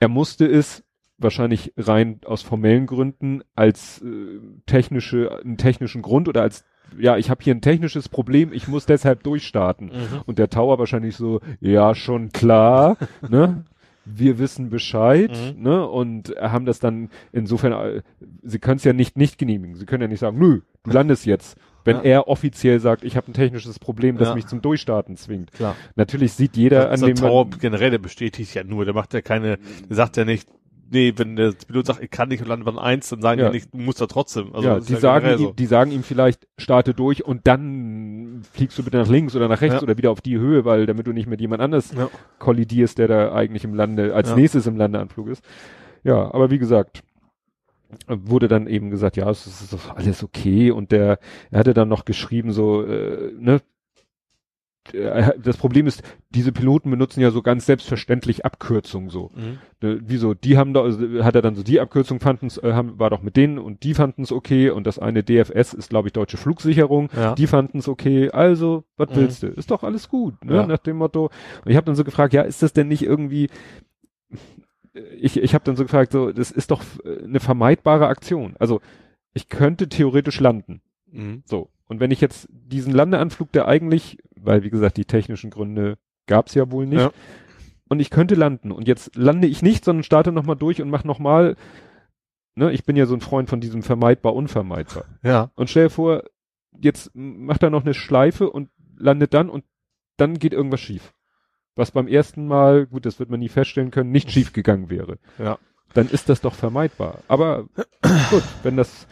Er 0.00 0.08
musste 0.08 0.46
es 0.46 0.84
wahrscheinlich 1.18 1.74
rein 1.76 2.20
aus 2.24 2.42
formellen 2.42 2.86
Gründen 2.86 3.42
als 3.54 4.00
äh, 4.00 4.40
technische, 4.66 5.40
einen 5.44 5.58
technischen 5.58 6.00
Grund 6.02 6.28
oder 6.28 6.42
als 6.42 6.64
ja, 6.98 7.18
ich 7.18 7.28
habe 7.28 7.44
hier 7.44 7.54
ein 7.54 7.60
technisches 7.60 8.08
Problem, 8.08 8.52
ich 8.52 8.66
muss 8.66 8.86
deshalb 8.86 9.22
durchstarten. 9.22 9.88
Mhm. 9.88 10.22
Und 10.24 10.38
der 10.38 10.48
Tower 10.48 10.78
wahrscheinlich 10.78 11.16
so, 11.16 11.40
ja, 11.60 11.94
schon 11.94 12.30
klar, 12.30 12.96
ne? 13.28 13.64
Wir 14.10 14.38
wissen 14.38 14.70
Bescheid, 14.70 15.30
Mhm. 15.30 15.62
ne? 15.62 15.86
Und 15.86 16.34
haben 16.40 16.64
das 16.66 16.78
dann 16.80 17.10
insofern, 17.32 17.72
äh, 17.72 18.02
sie 18.42 18.58
können 18.58 18.76
es 18.76 18.84
ja 18.84 18.92
nicht 18.92 19.16
nicht 19.16 19.38
genehmigen. 19.38 19.74
Sie 19.76 19.86
können 19.86 20.02
ja 20.02 20.08
nicht 20.08 20.20
sagen, 20.20 20.38
nö, 20.38 20.60
du 20.84 20.90
landest 20.90 21.26
jetzt. 21.26 21.56
Wenn 21.84 21.96
Ja. 21.98 22.02
er 22.02 22.28
offiziell 22.28 22.80
sagt, 22.80 23.02
ich 23.04 23.16
habe 23.16 23.30
ein 23.30 23.34
technisches 23.34 23.78
Problem, 23.78 24.18
das 24.18 24.28
Ja. 24.28 24.34
mich 24.34 24.46
zum 24.46 24.60
Durchstarten 24.60 25.16
zwingt. 25.16 25.52
Klar. 25.52 25.74
Natürlich 25.96 26.32
sieht 26.32 26.56
jeder 26.56 26.90
an 26.90 26.98
so 26.98 27.06
dem 27.06 27.14
Tower 27.16 27.48
generell, 27.60 27.90
der 27.90 27.98
bestätigt 27.98 28.52
ja 28.54 28.62
nur, 28.64 28.84
der 28.84 28.92
macht 28.94 29.14
ja 29.14 29.22
keine, 29.22 29.58
der 29.88 29.96
sagt 29.96 30.16
ja 30.18 30.24
nicht, 30.24 30.48
nee, 30.90 31.12
wenn 31.16 31.36
der 31.36 31.52
Pilot 31.52 31.86
sagt, 31.86 32.02
ich 32.02 32.10
kann 32.10 32.28
nicht 32.28 32.40
und 32.42 32.48
landen 32.48 32.64
bei 32.64 32.80
eins, 32.80 33.08
dann 33.08 33.22
sagen 33.22 33.40
Ja. 33.40 33.48
die 33.50 33.56
nicht, 33.56 33.72
du 33.74 33.78
musst 33.78 34.00
da 34.00 34.06
trotzdem. 34.06 34.54
Also 34.54 34.68
ja, 34.68 34.74
das 34.76 34.84
ist 34.84 34.90
die 34.90 35.00
sagen 35.00 35.38
ihm, 35.38 35.56
die 35.56 35.66
sagen 35.66 35.90
ihm 35.90 36.02
vielleicht, 36.02 36.46
starte 36.58 36.94
durch 36.94 37.24
und 37.24 37.46
dann 37.46 38.42
fliegst 38.52 38.78
du 38.78 38.82
bitte 38.84 38.98
nach 38.98 39.08
links 39.08 39.34
oder 39.36 39.48
nach 39.48 39.60
rechts 39.60 39.76
Ja. 39.76 39.82
oder 39.82 39.96
wieder 39.98 40.10
auf 40.10 40.20
die 40.20 40.38
Höhe, 40.38 40.64
weil 40.64 40.86
damit 40.86 41.06
du 41.06 41.12
nicht 41.12 41.28
mit 41.28 41.40
jemand 41.40 41.62
anders 41.62 41.92
Ja. 41.96 42.08
kollidierst, 42.38 42.98
der 42.98 43.08
da 43.08 43.32
eigentlich 43.32 43.64
im 43.64 43.74
Lande, 43.74 44.14
als 44.14 44.30
Ja. 44.30 44.36
nächstes 44.36 44.66
im 44.66 44.76
Landeanflug 44.76 45.28
ist. 45.28 45.44
Ja, 46.04 46.32
aber 46.32 46.50
wie 46.50 46.58
gesagt, 46.58 47.02
wurde 48.06 48.48
dann 48.48 48.66
eben 48.66 48.90
gesagt, 48.90 49.16
ja, 49.16 49.28
es 49.30 49.46
ist 49.46 49.76
alles 49.94 50.22
okay 50.22 50.70
und 50.70 50.92
der, 50.92 51.18
er 51.50 51.58
hatte 51.60 51.74
dann 51.74 51.88
noch 51.88 52.04
geschrieben 52.04 52.52
so, 52.52 52.82
äh, 52.84 53.32
ne, 53.38 53.60
das 54.92 55.56
Problem 55.56 55.86
ist, 55.86 56.02
diese 56.30 56.52
Piloten 56.52 56.90
benutzen 56.90 57.20
ja 57.20 57.30
so 57.30 57.42
ganz 57.42 57.66
selbstverständlich 57.66 58.44
Abkürzungen 58.44 59.10
so. 59.10 59.30
Mhm. 59.34 59.58
Ne, 59.80 60.00
wieso, 60.04 60.34
die 60.34 60.56
haben 60.56 60.74
da, 60.74 60.82
also 60.82 61.22
hat 61.24 61.34
er 61.34 61.42
dann 61.42 61.54
so 61.54 61.62
die 61.62 61.80
Abkürzung 61.80 62.20
fanden's, 62.20 62.58
äh, 62.58 62.72
haben, 62.72 62.98
war 62.98 63.10
doch 63.10 63.22
mit 63.22 63.36
denen 63.36 63.58
und 63.58 63.82
die 63.82 63.94
fanden's 63.94 64.32
okay 64.32 64.70
und 64.70 64.86
das 64.86 64.98
eine 64.98 65.22
DFS 65.22 65.74
ist, 65.74 65.90
glaube 65.90 66.08
ich, 66.08 66.12
deutsche 66.12 66.36
Flugsicherung, 66.36 67.10
Ja. 67.16 67.34
die 67.34 67.46
fanden's 67.46 67.88
okay, 67.88 68.30
also, 68.30 68.84
was 68.96 69.10
Mhm. 69.10 69.16
willst 69.16 69.42
du? 69.42 69.46
Ist 69.48 69.70
doch 69.70 69.82
alles 69.82 70.08
gut, 70.08 70.44
ne? 70.44 70.56
Ja. 70.56 70.66
Nach 70.66 70.78
dem 70.78 70.96
Motto. 70.96 71.30
Und 71.64 71.70
ich 71.70 71.76
habe 71.76 71.84
dann 71.86 71.94
so 71.96 72.04
gefragt, 72.04 72.32
ja, 72.34 72.42
ist 72.42 72.62
das 72.62 72.72
denn 72.72 72.88
nicht 72.88 73.02
irgendwie, 73.02 73.48
ich, 75.20 75.36
ich 75.40 75.54
habe 75.54 75.64
dann 75.64 75.76
so 75.76 75.84
gefragt, 75.84 76.12
so, 76.12 76.32
das 76.32 76.50
ist 76.50 76.70
doch 76.70 76.82
äh, 77.04 77.24
eine 77.24 77.40
vermeidbare 77.40 78.08
Aktion. 78.08 78.54
Also, 78.58 78.80
ich 79.34 79.48
könnte 79.48 79.88
theoretisch 79.88 80.40
landen. 80.40 80.80
Mhm. 81.10 81.42
So. 81.44 81.70
Und 81.88 82.00
wenn 82.00 82.10
ich 82.10 82.20
jetzt 82.20 82.48
diesen 82.50 82.92
Landeanflug, 82.92 83.50
der 83.52 83.66
eigentlich, 83.66 84.18
weil 84.36 84.62
wie 84.62 84.70
gesagt, 84.70 84.96
die 84.96 85.04
technischen 85.06 85.50
Gründe 85.50 85.96
gab's 86.26 86.54
ja 86.54 86.70
wohl 86.70 86.86
nicht, 86.86 87.00
Ja. 87.00 87.10
und 87.88 88.00
ich 88.00 88.10
könnte 88.10 88.34
landen 88.34 88.70
und 88.72 88.86
jetzt 88.86 89.16
lande 89.16 89.48
ich 89.48 89.62
nicht, 89.62 89.84
sondern 89.84 90.02
starte 90.04 90.30
nochmal 90.32 90.56
durch 90.56 90.82
und 90.82 90.90
mach 90.90 91.04
nochmal, 91.04 91.56
ne, 92.54 92.70
ich 92.72 92.84
bin 92.84 92.96
ja 92.96 93.06
so 93.06 93.14
ein 93.14 93.20
Freund 93.22 93.48
von 93.48 93.60
diesem 93.60 93.82
vermeidbar, 93.82 94.34
unvermeidbar. 94.34 95.04
Ja. 95.22 95.50
Und 95.54 95.70
stell 95.70 95.84
dir 95.84 95.90
vor, 95.90 96.24
jetzt 96.78 97.10
macht 97.14 97.62
er 97.62 97.70
noch 97.70 97.84
eine 97.84 97.94
Schleife 97.94 98.50
und 98.50 98.68
landet 98.98 99.32
dann 99.32 99.48
und 99.48 99.64
dann 100.18 100.38
geht 100.38 100.52
irgendwas 100.52 100.80
schief. 100.80 101.14
Was 101.76 101.92
beim 101.92 102.08
ersten 102.08 102.46
Mal, 102.48 102.86
gut, 102.86 103.06
das 103.06 103.18
wird 103.20 103.30
man 103.30 103.40
nie 103.40 103.48
feststellen 103.48 103.90
können, 103.92 104.10
nicht 104.10 104.30
schief 104.32 104.52
gegangen 104.52 104.90
wäre. 104.90 105.18
Ja. 105.38 105.58
Dann 105.94 106.08
ist 106.10 106.28
das 106.28 106.40
doch 106.42 106.54
vermeidbar. 106.54 107.20
Aber 107.28 107.68
gut, 108.30 108.42
wenn 108.62 108.76
das, 108.76 109.06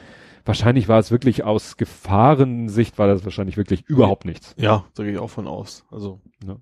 wahrscheinlich 0.47 0.89
war 0.89 0.99
es 0.99 1.11
wirklich 1.11 1.45
aus 1.45 1.77
Gefahrensicht, 1.77 2.99
war 2.99 3.09
das 3.09 3.25
wahrscheinlich 3.25 3.57
wirklich 3.57 3.85
überhaupt 3.87 4.25
nichts. 4.25 4.55
Ja, 4.59 4.85
da 4.95 5.03
gehe 5.03 5.13
ich 5.13 5.19
auch 5.19 5.31
von 5.31 5.47
aus. 5.47 5.85
Also, 5.91 6.21
Ne? 6.45 6.61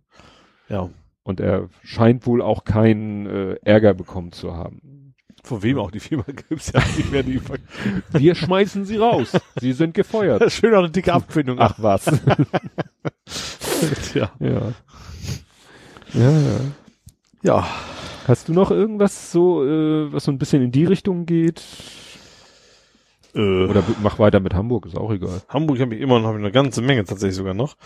ja. 0.68 0.88
Und 1.22 1.40
er 1.40 1.68
scheint 1.82 2.26
wohl 2.26 2.42
auch 2.42 2.64
keinen 2.64 3.26
äh, 3.26 3.54
Ärger 3.62 3.94
bekommen 3.94 4.32
zu 4.32 4.54
haben. 4.54 5.14
Von 5.42 5.62
wem 5.62 5.78
auch 5.78 5.90
die 5.90 6.00
Firma 6.00 6.24
gibt's 6.48 6.72
ja 6.72 6.80
nicht 6.96 7.12
mehr 7.12 7.22
die 7.22 7.40
Wir 8.12 8.34
schmeißen 8.34 8.84
sie 8.84 8.96
raus. 8.96 9.32
Sie 9.60 9.72
sind 9.72 9.94
gefeuert. 9.94 10.50
Schön 10.52 10.74
auch 10.74 10.78
eine 10.78 10.90
dicke 10.90 11.12
Abfindung. 11.12 11.58
Ach 11.60 11.74
was. 11.78 12.06
ja. 14.14 14.30
ja. 14.38 14.72
Ja, 16.14 16.30
ja. 16.30 16.60
Ja. 17.42 17.66
Hast 18.26 18.48
du 18.48 18.54
noch 18.54 18.70
irgendwas 18.70 19.32
so, 19.32 19.64
äh, 19.64 20.12
was 20.12 20.24
so 20.24 20.32
ein 20.32 20.38
bisschen 20.38 20.62
in 20.62 20.72
die 20.72 20.86
Richtung 20.86 21.26
geht? 21.26 21.62
Äh, 23.34 23.64
Oder 23.66 23.82
mach 24.02 24.18
weiter 24.18 24.40
mit 24.40 24.54
Hamburg, 24.54 24.86
ist 24.86 24.96
auch 24.96 25.10
egal. 25.12 25.42
Hamburg 25.48 25.80
habe 25.80 25.94
ich 25.94 26.00
immer 26.00 26.18
noch 26.20 26.28
hab 26.28 26.34
ich 26.34 26.40
eine 26.40 26.52
ganze 26.52 26.82
Menge 26.82 27.04
tatsächlich 27.04 27.36
sogar 27.36 27.54
noch. 27.54 27.76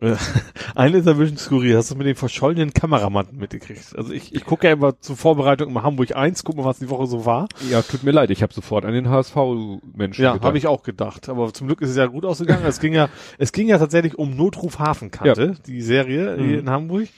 Äh, 0.00 0.14
Eine 0.76 0.98
ist 0.98 1.08
ein 1.08 1.18
bisschen 1.18 1.38
skurril. 1.38 1.76
Hast 1.76 1.90
du 1.90 1.96
mit 1.96 2.06
den 2.06 2.14
verschollenen 2.14 2.72
Kameramann 2.72 3.28
mitgekriegt? 3.32 3.96
Also 3.96 4.12
ich, 4.12 4.32
ich 4.32 4.44
gucke 4.44 4.68
ja 4.68 4.72
immer 4.74 5.00
zur 5.00 5.16
Vorbereitung 5.16 5.68
immer 5.70 5.82
Hamburg 5.82 6.14
1, 6.14 6.44
guck 6.44 6.56
mal, 6.56 6.64
was 6.64 6.78
die 6.78 6.88
Woche 6.88 7.06
so 7.08 7.24
war. 7.26 7.48
Ja, 7.68 7.82
tut 7.82 8.04
mir 8.04 8.12
leid, 8.12 8.30
ich 8.30 8.42
habe 8.42 8.54
sofort 8.54 8.84
an 8.84 8.92
den 8.92 9.08
HSV-Menschen 9.08 10.22
Ja, 10.22 10.32
gedacht. 10.34 10.46
habe 10.46 10.56
ich 10.58 10.66
auch 10.68 10.82
gedacht. 10.84 11.28
Aber 11.28 11.52
zum 11.52 11.66
Glück 11.66 11.80
ist 11.80 11.90
es 11.90 11.96
ja 11.96 12.06
gut 12.06 12.24
ausgegangen. 12.24 12.64
es 12.64 12.78
ging 12.78 12.94
ja, 12.94 13.08
es 13.38 13.50
ging 13.52 13.66
ja 13.68 13.78
tatsächlich 13.78 14.16
um 14.18 14.36
Notruf 14.36 14.78
Hafenkante, 14.78 15.56
die 15.66 15.82
Serie 15.82 16.36
Mhm. 16.36 16.44
hier 16.44 16.58
in 16.60 16.70
Hamburg. 16.70 17.08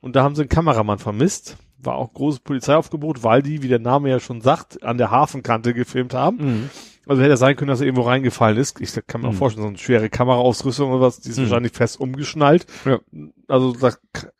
Und 0.00 0.16
da 0.16 0.22
haben 0.24 0.34
sie 0.34 0.42
einen 0.42 0.48
Kameramann 0.48 0.98
vermisst. 0.98 1.56
War 1.84 1.96
auch 1.96 2.12
großes 2.12 2.40
Polizeiaufgebot, 2.40 3.22
weil 3.22 3.42
die, 3.42 3.62
wie 3.62 3.68
der 3.68 3.78
Name 3.78 4.10
ja 4.10 4.20
schon 4.20 4.40
sagt, 4.40 4.82
an 4.82 4.98
der 4.98 5.10
Hafenkante 5.10 5.74
gefilmt 5.74 6.14
haben. 6.14 6.36
Mhm. 6.38 6.70
Also 7.06 7.20
hätte 7.22 7.36
sein 7.36 7.54
können, 7.54 7.68
dass 7.68 7.80
er 7.80 7.86
irgendwo 7.86 8.04
reingefallen 8.08 8.56
ist. 8.56 8.80
Ich 8.80 8.98
kann 9.06 9.20
mir 9.20 9.28
auch 9.28 9.32
Mhm. 9.32 9.36
vorstellen, 9.36 9.62
so 9.64 9.68
eine 9.68 9.76
schwere 9.78 10.08
Kameraausrüstung 10.08 10.90
oder 10.90 11.02
was, 11.02 11.20
die 11.20 11.28
ist 11.28 11.36
Mhm. 11.38 11.42
wahrscheinlich 11.42 11.72
fest 11.72 12.00
umgeschnallt. 12.00 12.66
Ja. 12.86 12.98
Also 13.46 13.72
da 13.72 13.90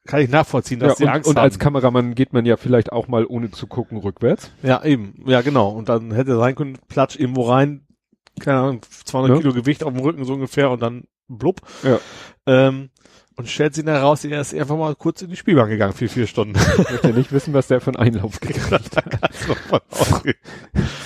kann 0.07 0.23
ich 0.23 0.31
nachvollziehen, 0.31 0.81
dass 0.81 0.93
Ja, 0.93 0.97
die 0.97 1.03
und, 1.05 1.09
Angst 1.11 1.29
und 1.29 1.37
haben. 1.37 1.43
als 1.45 1.59
Kameramann 1.59 2.15
geht 2.15 2.33
man 2.33 2.47
ja 2.47 2.57
vielleicht 2.57 2.91
auch 2.91 3.07
mal 3.07 3.27
ohne 3.27 3.51
zu 3.51 3.67
gucken 3.67 3.99
rückwärts. 3.99 4.51
ja, 4.63 4.83
eben. 4.83 5.23
Ja, 5.27 5.43
genau. 5.43 5.69
Und 5.71 5.91
dann 5.91 6.13
hätte 6.13 6.39
sein 6.39 6.55
können, 6.55 6.79
platsch 6.89 7.17
irgendwo 7.19 7.43
rein, 7.43 7.87
keine 8.41 8.59
Ahnung, 8.61 8.81
200 9.05 9.37
Ja. 9.37 9.43
Kilo 9.43 9.53
Gewicht 9.53 9.85
auf 9.85 9.93
dem 9.93 10.03
Rücken 10.03 10.25
so 10.25 10.33
ungefähr 10.33 10.71
und 10.71 10.81
dann 10.81 11.05
blub. 11.29 11.61
Ja. 11.83 11.99
Ähm, 12.47 12.89
und 13.37 13.49
stellt 13.49 13.75
sich 13.75 13.85
dann 13.85 13.95
heraus, 13.95 14.25
er 14.25 14.41
ist 14.41 14.55
einfach 14.55 14.77
mal 14.77 14.95
kurz 14.95 15.23
in 15.23 15.31
die 15.31 15.37
Spielbank 15.37 15.69
gegangen 15.71 15.93
für 15.93 16.09
vier 16.09 16.27
Stunden. 16.27 16.55
Ich 16.59 16.91
möchte 16.91 17.09
nicht 17.13 17.33
wissen, 17.33 17.53
was 17.55 17.67
der 17.69 17.81
für 17.81 17.89
einen 17.91 17.97
Einlauf 18.15 18.39
gekriegt 18.41 18.71
hat. 18.71 18.83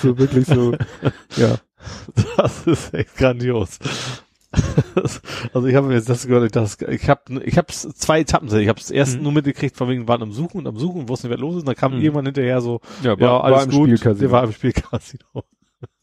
So 0.02 0.18
wirklich 0.18 0.46
so, 0.46 0.74
ja. 1.36 1.56
Das 2.36 2.66
ist 2.66 2.92
echt 2.94 3.16
grandios. 3.16 3.78
Also 5.52 5.66
ich 5.66 5.74
habe 5.74 5.88
mir 5.88 5.94
jetzt 5.94 6.08
das 6.08 6.26
gehört, 6.26 6.56
das, 6.56 6.78
ich 6.88 7.08
habe 7.08 7.42
ich 7.44 7.56
habe 7.58 7.66
zwei 7.68 8.20
Etappen, 8.20 8.48
ich 8.58 8.68
habe 8.68 8.80
es 8.80 8.90
erst 8.90 9.16
Mhm. 9.18 9.22
nur 9.24 9.32
mitgekriegt, 9.32 9.76
von 9.76 9.88
wegen 9.88 10.08
waren 10.08 10.22
am 10.22 10.32
Suchen 10.32 10.58
und 10.58 10.66
am 10.66 10.78
Suchen 10.78 11.08
wussten 11.08 11.28
nicht, 11.28 11.36
was 11.36 11.40
los 11.40 11.54
ist. 11.56 11.60
Und 11.62 11.66
dann 11.68 11.76
kam 11.76 11.94
Mhm. 11.96 12.00
irgendwann 12.02 12.24
hinterher 12.26 12.60
so, 12.60 12.80
Ja, 13.02 13.14
ja, 13.18 13.40
alles 13.40 13.64
im 13.66 13.70
gut, 13.72 13.84
Spielcasino. 13.88 14.20
der 14.20 14.30
war 14.30 14.44
im 14.44 14.52
Spielcasino. 14.52 15.24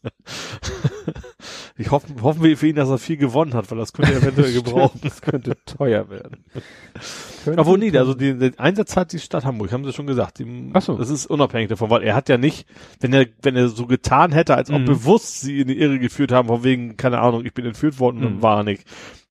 ich 1.78 1.90
hoffe, 1.90 2.06
hoffen 2.22 2.42
wir 2.42 2.56
für 2.56 2.68
ihn, 2.68 2.76
dass 2.76 2.88
er 2.88 2.98
viel 2.98 3.16
gewonnen 3.16 3.54
hat, 3.54 3.70
weil 3.70 3.78
das 3.78 3.92
könnte 3.92 4.12
er 4.12 4.18
eventuell 4.22 4.52
gebrauchen. 4.62 5.00
Das 5.02 5.20
könnte 5.20 5.56
teuer 5.66 6.08
werden. 6.10 6.44
Könnte 7.44 7.60
Aber 7.60 7.76
nee, 7.78 7.90
teuer- 7.90 8.00
also 8.00 8.14
den, 8.14 8.40
den 8.40 8.58
Einsatz 8.58 8.96
hat 8.96 9.12
die 9.12 9.20
Stadt 9.20 9.44
Hamburg, 9.44 9.70
haben 9.72 9.84
sie 9.84 9.92
schon 9.92 10.06
gesagt. 10.08 10.38
Die, 10.40 10.70
Ach 10.72 10.82
so. 10.82 10.96
Das 10.96 11.10
ist 11.10 11.26
unabhängig 11.26 11.68
davon, 11.68 11.90
weil 11.90 12.02
er 12.02 12.14
hat 12.16 12.28
ja 12.28 12.38
nicht, 12.38 12.66
wenn 13.00 13.12
er, 13.12 13.26
wenn 13.42 13.54
er 13.54 13.68
so 13.68 13.86
getan 13.86 14.32
hätte, 14.32 14.56
als 14.56 14.70
ob 14.70 14.80
Mhm. 14.80 14.86
bewusst 14.86 15.40
sie 15.42 15.60
in 15.60 15.68
die 15.68 15.78
Irre 15.78 15.98
geführt 16.00 16.32
haben, 16.32 16.48
von 16.48 16.64
wegen, 16.64 16.96
keine 16.96 17.20
Ahnung, 17.20 17.44
ich 17.44 17.54
bin 17.54 17.64
entführt 17.66 18.00
worden 18.00 18.24
und 18.24 18.36
Mhm. 18.36 18.42
war 18.42 18.64
nicht. 18.64 18.84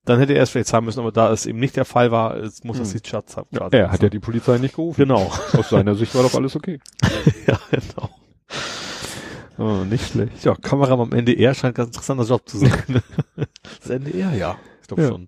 Dann 0.05 0.19
hätte 0.19 0.33
er 0.33 0.43
es 0.43 0.51
vielleicht 0.51 0.67
zahlen 0.67 0.85
müssen, 0.85 0.99
aber 0.99 1.11
da 1.11 1.31
es 1.31 1.45
eben 1.47 1.59
nicht 1.59 1.75
der 1.75 1.83
Fall 1.85 2.11
war, 2.11 2.37
es 2.37 2.63
muss 2.63 2.77
das 2.77 2.93
Mhm. 2.93 2.99
die 3.01 3.09
Stadt 3.09 3.29
zahlen. 3.29 3.47
Ja, 3.51 3.67
er 3.69 3.91
hat 3.91 4.03
ja 4.03 4.09
die 4.09 4.19
Polizei 4.19 4.59
nicht 4.59 4.75
gerufen. 4.75 5.01
Genau. 5.01 5.31
Aus 5.53 5.69
seiner 5.69 5.95
Sicht 5.95 6.13
war 6.15 6.21
doch 6.23 6.35
alles 6.35 6.55
okay. 6.55 6.79
ja, 7.47 7.59
genau. 7.71 8.09
Oh, 9.57 9.83
nicht 9.85 10.07
schlecht. 10.11 10.43
Ja, 10.43 10.55
Kameramann 10.55 11.11
am 11.13 11.17
NDR 11.17 11.53
scheint 11.53 11.75
ganz 11.75 11.89
interessanter 11.89 12.25
Job 12.25 12.47
zu 12.47 12.57
sein. 12.57 12.71
das 13.79 13.89
NDR, 13.89 14.33
ja. 14.33 14.57
Ich 14.81 14.87
glaube 14.87 15.03
Ja. 15.03 15.07
schon. 15.09 15.27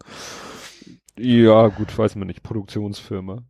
Ja, 1.18 1.68
gut, 1.70 1.98
weiß 1.98 2.16
man 2.16 2.28
nicht. 2.28 2.44
Produktionsfirma. 2.44 3.44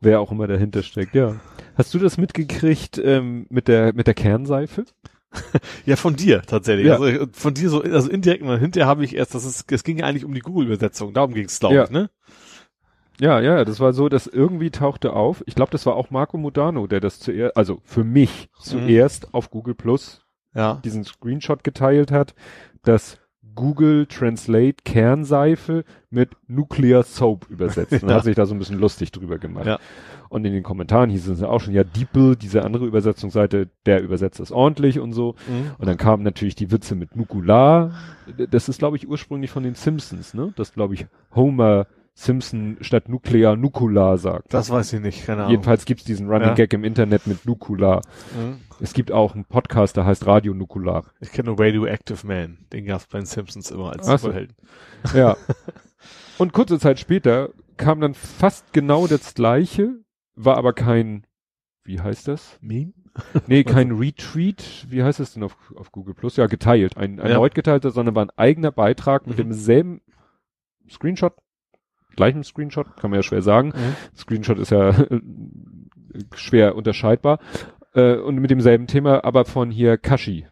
Wer 0.00 0.20
auch 0.20 0.30
immer 0.32 0.46
dahinter 0.46 0.82
steckt, 0.82 1.14
ja. 1.14 1.36
Hast 1.76 1.92
du 1.94 1.98
das 1.98 2.16
mitgekriegt 2.18 2.98
ähm, 2.98 3.46
mit 3.50 3.68
der 3.68 3.92
mit 3.94 4.06
der 4.06 4.14
Kernseife? 4.14 4.84
Ja, 5.84 5.96
von 5.96 6.14
dir 6.14 6.42
tatsächlich. 6.42 6.86
Ja. 6.86 6.96
Also 7.00 7.26
von 7.32 7.54
dir 7.54 7.68
so, 7.68 7.82
also 7.82 8.08
indirekt, 8.08 8.44
und 8.44 8.56
hinterher 8.60 8.86
habe 8.86 9.04
ich 9.04 9.16
erst, 9.16 9.34
das 9.34 9.44
ist, 9.44 9.70
es 9.72 9.82
ging 9.82 9.98
ja 9.98 10.06
eigentlich 10.06 10.24
um 10.24 10.32
die 10.32 10.38
Google-Übersetzung, 10.40 11.12
darum 11.12 11.34
ging 11.34 11.46
es, 11.46 11.58
glaube 11.58 11.74
Ja. 11.74 11.84
ich, 11.84 11.90
ne? 11.90 12.08
Ja, 13.20 13.40
ja, 13.40 13.64
das 13.64 13.78
war 13.80 13.92
so, 13.92 14.08
dass 14.08 14.26
irgendwie 14.26 14.70
tauchte 14.70 15.12
auf. 15.12 15.42
Ich 15.46 15.54
glaube, 15.54 15.70
das 15.70 15.86
war 15.86 15.94
auch 15.96 16.10
Marco 16.10 16.36
Modano, 16.36 16.86
der 16.86 17.00
das 17.00 17.20
zuerst, 17.20 17.56
also 17.56 17.80
für 17.84 18.04
mich 18.04 18.48
zuerst 18.58 19.32
auf 19.34 19.50
Google 19.50 19.74
Plus 19.74 20.24
Ja. 20.54 20.80
diesen 20.84 21.04
Screenshot 21.04 21.62
geteilt 21.64 22.10
hat, 22.10 22.34
dass 22.82 23.18
Google 23.54 24.06
Translate 24.06 24.78
Kernseife 24.84 25.84
mit 26.10 26.30
Nuclear 26.48 27.04
Soap 27.04 27.48
übersetzt. 27.48 28.02
Und 28.02 28.08
Ja. 28.10 28.16
hat 28.16 28.24
sich 28.24 28.34
da 28.34 28.46
so 28.46 28.54
ein 28.54 28.58
bisschen 28.58 28.80
lustig 28.80 29.12
drüber 29.12 29.38
gemacht. 29.38 29.66
Ja. 29.66 29.78
Und 30.28 30.44
in 30.44 30.52
den 30.52 30.64
Kommentaren 30.64 31.08
hieß 31.10 31.28
es 31.28 31.40
ja 31.40 31.48
auch 31.48 31.60
schon, 31.60 31.72
ja, 31.72 31.84
Diepel, 31.84 32.34
diese 32.34 32.64
andere 32.64 32.84
Übersetzungsseite, 32.86 33.68
der 33.86 34.02
übersetzt 34.02 34.40
das 34.40 34.50
ordentlich 34.50 34.98
und 34.98 35.12
so. 35.12 35.36
Und 35.78 35.86
dann 35.86 35.96
kamen 35.98 36.24
natürlich 36.24 36.56
die 36.56 36.72
Witze 36.72 36.96
mit 36.96 37.14
Nukular. 37.14 37.92
Das 38.50 38.68
ist, 38.68 38.80
glaube 38.80 38.96
ich, 38.96 39.06
ursprünglich 39.08 39.52
von 39.52 39.62
den 39.62 39.76
Simpsons, 39.76 40.34
ne? 40.34 40.52
Das, 40.56 40.72
glaube 40.72 40.94
ich, 40.94 41.06
Homer 41.36 41.86
Simpson 42.16 42.76
statt 42.80 43.08
Nuklear 43.08 43.56
Nukular 43.56 44.18
sagt. 44.18 44.54
Das 44.54 44.70
weiß 44.70 44.92
ich 44.92 45.00
nicht, 45.00 45.26
keine 45.26 45.40
Ahnung. 45.42 45.50
Jedenfalls 45.50 45.84
gibt's 45.84 46.04
diesen 46.04 46.28
Running 46.28 46.48
Ja. 46.50 46.54
Gag 46.54 46.72
im 46.72 46.84
Internet 46.84 47.26
mit 47.26 47.44
Nukular. 47.44 48.02
Mhm. 48.38 48.60
Es 48.80 48.92
gibt 48.92 49.10
auch 49.10 49.34
einen 49.34 49.44
Podcast, 49.44 49.96
der 49.96 50.04
heißt 50.06 50.24
Radio 50.26 50.54
Nukular. 50.54 51.04
Ich 51.20 51.32
kenne 51.32 51.50
nur 51.50 51.58
Radioactive 51.58 52.24
Man. 52.26 52.58
Den 52.72 52.84
gab's 52.86 53.06
bei 53.08 53.18
den 53.18 53.26
Simpsons 53.26 53.70
immer 53.72 53.90
als 53.92 54.06
Ach 54.08 54.18
so. 54.18 54.28
Superhelden. 54.28 54.56
Ja. 55.12 55.36
Und 56.38 56.52
kurze 56.52 56.78
Zeit 56.78 57.00
später 57.00 57.50
kam 57.76 58.00
dann 58.00 58.14
fast 58.14 58.72
genau 58.72 59.06
das 59.08 59.34
gleiche, 59.34 59.96
war 60.36 60.56
aber 60.56 60.72
kein, 60.72 61.26
wie 61.84 62.00
heißt 62.00 62.28
das? 62.28 62.58
Meme? 62.60 62.92
Nee, 63.48 63.64
kein 63.64 63.90
Retweet, 63.92 64.86
wie 64.88 65.02
heißt 65.02 65.18
das 65.20 65.34
denn 65.34 65.42
auf, 65.42 65.56
auf 65.76 65.90
Google 65.90 66.14
Plus? 66.14 66.36
Ja, 66.36 66.46
geteilt, 66.46 66.96
ein 66.96 67.18
Ja. 67.18 67.24
erneut 67.24 67.54
geteilter, 67.56 67.90
sondern 67.90 68.14
war 68.14 68.24
ein 68.24 68.30
eigener 68.36 68.70
Beitrag 68.70 69.26
mit 69.26 69.36
Mhm. 69.38 69.42
demselben 69.50 70.00
Screenshot, 70.90 71.34
gleichem 72.16 72.42
Screenshot, 72.44 72.96
kann 72.96 73.10
man 73.10 73.18
ja 73.18 73.22
schwer 73.22 73.42
sagen. 73.42 73.68
Mhm. 73.68 74.16
Screenshot 74.16 74.58
ist 74.58 74.70
ja 74.70 74.90
äh, 74.90 75.20
schwer 76.34 76.76
unterscheidbar. 76.76 77.38
Äh, 77.94 78.16
und 78.16 78.36
mit 78.36 78.50
demselben 78.50 78.86
Thema, 78.86 79.24
aber 79.24 79.44
von 79.44 79.70
hier 79.70 79.96
Kashi, 79.98 80.46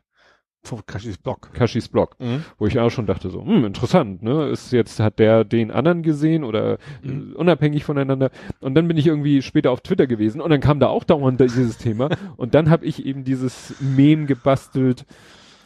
Von 0.65 0.87
Kashis 0.87 1.19
Blog. 1.19 1.53
Kashis 1.55 1.89
Blog, 1.89 2.15
Mhm. 2.21 2.45
wo 2.57 2.67
ich 2.69 2.79
auch 2.79 2.91
schon 2.91 3.07
dachte 3.07 3.31
so, 3.31 3.45
hm, 3.45 3.65
interessant, 3.65 4.23
ne? 4.23 4.49
Ist 4.49 4.71
jetzt, 4.73 5.01
hat 5.01 5.19
der 5.19 5.43
den 5.43 5.73
anderen 5.73 6.05
gesehen 6.05 6.45
oder 6.45 6.79
Mhm. 7.03 7.33
äh, 7.33 7.35
unabhängig 7.37 7.83
voneinander? 7.85 8.31
Und 8.61 8.77
dann 8.77 8.87
bin 8.87 8.97
ich 8.97 9.09
irgendwie 9.09 9.43
später 9.43 9.73
auf 9.73 9.81
Twitter 9.81 10.07
gewesen 10.07 10.41
und 10.41 10.51
dann 10.51 10.61
kam 10.61 10.79
da 10.79 10.87
auch 10.87 11.03
dauernd 11.03 11.41
dieses 11.41 11.79
Thema 11.79 12.11
und 12.37 12.55
dann 12.55 12.71
habe 12.71 12.87
ich 12.87 13.05
eben 13.05 13.25
dieses 13.25 13.75
Meme 13.81 14.27
gebastelt. 14.27 15.05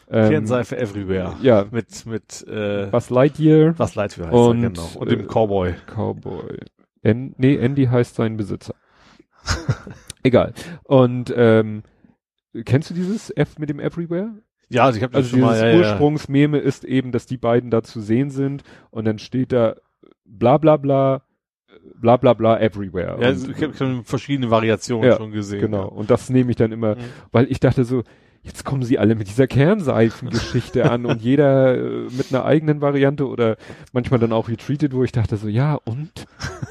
Ähm, 0.09 0.29
Kernseife 0.29 0.77
Everywhere. 0.77 1.35
Ja, 1.41 1.65
Mit, 1.71 2.05
mit, 2.05 2.45
äh, 2.47 2.87
Buzz 2.91 3.09
Lightyear, 3.09 3.77
was 3.77 3.95
Lightyear 3.95 4.27
heißt 4.27 4.35
Und, 4.37 4.63
er, 4.63 4.69
genau. 4.69 4.87
Und 4.95 5.07
äh, 5.11 5.15
dem 5.17 5.27
Cowboy. 5.27 5.73
Cowboy. 5.93 6.57
En, 7.01 7.33
nee, 7.37 7.57
Andy 7.57 7.85
heißt 7.85 8.15
sein 8.15 8.37
Besitzer. 8.37 8.73
Egal. 10.23 10.53
Und 10.83 11.33
ähm, 11.35 11.83
kennst 12.65 12.89
du 12.89 12.93
dieses 12.93 13.29
F 13.35 13.59
mit 13.59 13.69
dem 13.69 13.79
Everywhere? 13.79 14.31
Ja, 14.69 14.83
also 14.85 14.97
ich 14.97 15.03
habe 15.03 15.13
das 15.13 15.25
Also 15.25 15.37
schon 15.37 15.39
dieses 15.47 15.61
mal, 15.61 15.67
ja, 15.67 15.73
ja. 15.73 15.77
Ursprungsmeme 15.79 16.57
ist 16.57 16.83
eben, 16.83 17.11
dass 17.11 17.25
die 17.25 17.37
beiden 17.37 17.69
da 17.71 17.83
zu 17.83 18.01
sehen 18.01 18.29
sind 18.29 18.63
und 18.89 19.05
dann 19.05 19.19
steht 19.19 19.51
da 19.53 19.75
bla 20.25 20.57
bla 20.57 20.75
bla 20.77 21.21
bla 21.95 22.17
bla 22.17 22.33
bla 22.33 22.59
everywhere. 22.59 23.17
Ja, 23.21 23.29
Und- 23.29 23.49
ich 23.49 23.79
habe 23.81 24.03
verschiedene 24.03 24.49
Variationen 24.51 25.09
Ja, 25.09 25.15
schon 25.17 25.31
gesehen. 25.31 25.61
genau. 25.61 25.87
Und 25.87 26.09
das 26.11 26.29
nehme 26.29 26.49
ich 26.49 26.57
dann 26.57 26.71
immer, 26.73 26.95
Mhm. 26.95 26.99
weil 27.31 27.49
ich 27.49 27.59
dachte 27.61 27.85
so, 27.85 28.03
jetzt 28.43 28.63
kommen 28.65 28.83
sie 28.83 28.99
alle 28.99 29.15
mit 29.15 29.27
dieser 29.27 29.47
Kernseifengeschichte 29.47 30.89
an 30.89 31.05
und 31.05 31.21
jeder 31.21 31.77
äh, 31.77 32.07
mit 32.11 32.31
einer 32.31 32.45
eigenen 32.45 32.81
Variante 32.81 33.27
oder 33.27 33.57
manchmal 33.93 34.19
dann 34.19 34.33
auch 34.33 34.49
retweetet, 34.49 34.93
wo 34.93 35.03
ich 35.03 35.11
dachte 35.11 35.37
so, 35.37 35.47
ja 35.47 35.75
und? 35.75 36.25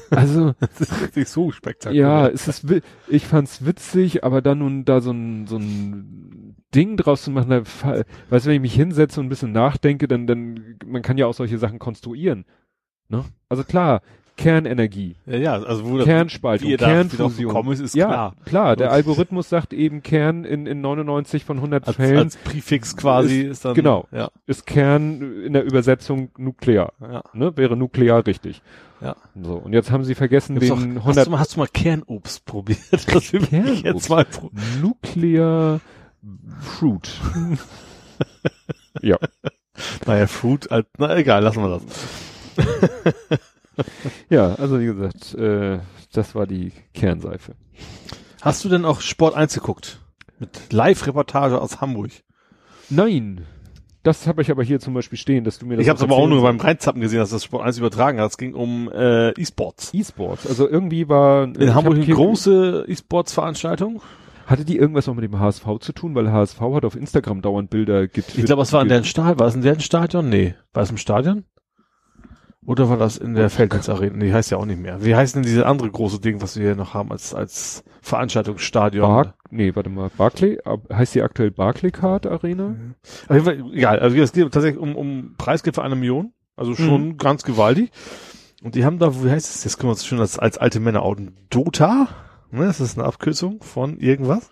Also, 0.09 0.53
Das 0.59 0.81
ist 0.81 1.15
nicht 1.15 1.29
so 1.29 1.51
spektakulär. 1.51 2.01
ja, 2.01 2.27
es 2.27 2.47
ist, 2.47 2.65
ich 3.07 3.25
fand's 3.25 3.65
witzig, 3.65 4.23
aber 4.23 4.41
dann 4.41 4.59
nun 4.59 4.85
da 4.85 5.01
so 5.01 5.11
ein, 5.11 5.47
so 5.47 5.57
ein 5.57 6.55
Ding 6.73 6.97
draus 6.97 7.23
zu 7.23 7.31
machen, 7.31 7.49
da, 7.49 7.61
weißt 8.29 8.45
du, 8.45 8.49
wenn 8.49 8.55
ich 8.55 8.61
mich 8.61 8.75
hinsetze 8.75 9.19
und 9.19 9.27
ein 9.27 9.29
bisschen 9.29 9.51
nachdenke, 9.51 10.07
dann, 10.07 10.27
dann, 10.27 10.77
man 10.85 11.01
kann 11.01 11.17
ja 11.17 11.27
auch 11.27 11.33
solche 11.33 11.57
Sachen 11.57 11.79
konstruieren. 11.79 12.45
Ne? 13.09 13.23
Also 13.49 13.63
klar, 13.63 14.01
Kernenergie, 14.37 15.15
Ja, 15.25 15.37
ja, 15.37 15.53
also 15.53 15.83
wo 15.89 15.97
das, 15.97 16.05
Kernspaltung, 16.05 16.67
wie 16.67 16.71
ihr 16.71 16.77
da 16.77 16.85
Kernfusion. 16.85 17.47
gekommen 17.49 17.73
ist, 17.73 17.79
ist 17.79 17.95
ja, 17.95 18.05
klar. 18.07 18.35
klar, 18.45 18.75
der 18.75 18.91
Algorithmus 18.91 19.49
sagt 19.49 19.73
eben 19.73 20.03
Kern 20.03 20.45
in, 20.45 20.67
in 20.67 20.79
99 20.79 21.43
von 21.43 21.57
100 21.57 21.87
Als, 21.87 21.95
Fällen 21.97 22.17
als 22.19 22.37
Präfix 22.37 22.95
quasi 22.95 23.41
ist, 23.41 23.65
dann. 23.65 23.73
genau. 23.73 24.07
Ja, 24.11 24.29
ist 24.45 24.65
Kern 24.67 25.43
in 25.43 25.53
der 25.53 25.63
Übersetzung 25.65 26.29
nuklear. 26.37 26.93
ja. 27.01 27.23
Ne? 27.33 27.57
Wäre 27.57 27.75
nuklear 27.75 28.25
richtig. 28.27 28.61
Ja. 29.01 29.15
So, 29.41 29.55
und 29.55 29.73
jetzt 29.73 29.91
haben 29.91 30.03
sie 30.03 30.15
vergessen 30.15 30.59
Gibt's 30.59 30.69
den 30.69 30.97
auch, 30.99 31.01
100 31.01 31.17
hast, 31.17 31.25
du 31.27 31.31
mal, 31.31 31.39
hast 31.39 31.55
du 31.55 31.59
mal 31.59 31.67
Kernobst 31.67 32.45
probiert? 32.45 32.79
Das 32.91 33.33
will 33.33 33.41
ich 33.73 33.81
jetzt 33.81 34.09
mal 34.09 34.23
pro 34.25 34.51
Nuclear 34.81 35.79
Fruit. 36.61 37.09
ja. 39.01 39.17
Naja, 40.05 40.27
Fruit, 40.27 40.71
als, 40.71 40.87
na 40.97 41.15
egal, 41.17 41.43
lassen 41.43 41.61
wir 41.63 41.79
das. 41.79 41.83
Ja, 44.29 44.55
also 44.55 44.79
wie 44.79 44.85
gesagt, 44.85 45.33
äh, 45.35 45.79
das 46.11 46.35
war 46.35 46.47
die 46.47 46.71
Kernseife. 46.93 47.55
Hast 48.41 48.63
du 48.63 48.69
denn 48.69 48.85
auch 48.85 49.01
Sport 49.01 49.35
1 49.35 49.53
geguckt? 49.53 49.99
Mit 50.39 50.71
Live-Reportage 50.71 51.59
aus 51.59 51.81
Hamburg. 51.81 52.11
Nein. 52.89 53.45
Das 54.03 54.25
habe 54.25 54.41
ich 54.41 54.51
aber 54.51 54.63
hier 54.63 54.79
zum 54.79 54.93
Beispiel 54.93 55.17
stehen, 55.17 55.43
dass 55.43 55.59
du 55.59 55.65
mir 55.65 55.75
das 55.75 55.83
Ich 55.83 55.89
habe 55.89 55.97
es 55.97 56.03
aber 56.03 56.15
auch 56.15 56.27
nur 56.27 56.41
beim 56.41 56.59
Reinzappen 56.59 57.01
gesehen, 57.01 57.19
dass 57.19 57.31
das 57.31 57.43
Sport 57.43 57.65
1 57.65 57.77
übertragen 57.77 58.21
hat. 58.21 58.31
Es 58.31 58.37
ging 58.37 58.53
um 58.53 58.89
äh, 58.89 59.31
E-Sports. 59.31 59.93
E-Sports. 59.93 60.47
Also 60.47 60.69
irgendwie 60.69 61.09
war 61.09 61.43
In 61.43 61.75
Hamburg 61.75 61.95
eine 61.95 62.05
große 62.05 62.85
E-Sports-Veranstaltung. 62.87 64.01
Hatte 64.45 64.63
die 64.63 64.77
irgendwas 64.77 65.09
auch 65.09 65.13
mit 65.13 65.25
dem 65.25 65.37
HSV 65.37 65.65
zu 65.81 65.91
tun? 65.91 66.15
Weil 66.15 66.31
HSV 66.31 66.61
hat 66.61 66.85
auf 66.85 66.95
Instagram 66.95 67.41
dauernd 67.41 67.69
Bilder 67.69 68.07
getwittert. 68.07 68.37
Ich 68.37 68.45
glaube, 68.45 68.61
es 68.61 68.71
war 68.71 68.81
in 68.81 68.87
deren 68.87 69.03
Stadion. 69.03 69.39
War 69.39 69.47
es 69.47 69.55
in 69.55 69.61
deren 69.61 69.81
Stadion? 69.81 70.29
Nee. 70.29 70.55
War 70.71 70.83
es 70.83 70.89
im 70.89 70.95
Stadion? 70.95 71.43
Oder 72.67 72.89
war 72.89 72.97
das 72.97 73.15
in 73.15 73.33
der 73.33 73.49
Feldnitz 73.49 73.87
Arena? 73.87 74.17
Nee, 74.17 74.33
heißt 74.33 74.51
ja 74.51 74.57
auch 74.57 74.65
nicht 74.65 74.81
mehr. 74.81 75.01
Wie 75.01 75.15
heißt 75.15 75.37
denn 75.37 75.43
diese 75.43 75.65
andere 75.65 75.89
große 75.89 76.19
Ding, 76.19 76.41
was 76.41 76.57
wir 76.57 76.65
hier 76.65 76.75
noch 76.75 76.93
haben 76.93 77.13
als, 77.13 77.33
als 77.33 77.85
Veranstaltungsstadion? 78.01 79.07
Bar 79.07 79.35
nee, 79.49 79.73
warte 79.73 79.89
mal, 79.89 80.11
Barclay, 80.17 80.57
heißt 80.91 81.15
die 81.15 81.21
aktuell 81.21 81.49
Barclaycard 81.49 82.27
Arena? 82.27 82.75
Auf 83.29 83.35
jeden 83.35 83.45
Fall, 83.45 83.63
egal, 83.73 83.99
also 83.99 84.17
es 84.17 84.33
geht 84.33 84.51
tatsächlich 84.51 84.81
um, 84.81 84.97
um 84.97 85.35
Preisgeld 85.37 85.75
für 85.75 85.83
eine 85.83 85.95
Million. 85.95 86.33
Also 86.57 86.75
schon 86.75 87.15
ganz 87.17 87.43
gewaltig. 87.43 87.91
Und 88.61 88.75
die 88.75 88.83
haben 88.83 88.99
da, 88.99 89.23
wie 89.23 89.29
heißt 89.29 89.55
es, 89.55 89.63
jetzt 89.63 89.77
können 89.77 89.87
wir 89.87 89.91
uns 89.93 90.05
schon 90.05 90.19
als, 90.19 90.37
als 90.37 90.57
alte 90.57 90.81
Männer 90.81 91.03
outen. 91.03 91.37
Dota? 91.49 92.09
Ne, 92.51 92.65
das 92.65 92.81
ist 92.81 92.97
eine 92.97 93.07
Abkürzung 93.07 93.63
von 93.63 93.97
irgendwas? 93.97 94.51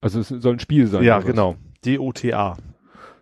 Also 0.00 0.20
es 0.20 0.28
soll 0.28 0.52
ein 0.52 0.60
Spiel 0.60 0.86
sein. 0.86 1.02
ja, 1.02 1.18
genau. 1.18 1.56
D-O-T-A. 1.84 2.56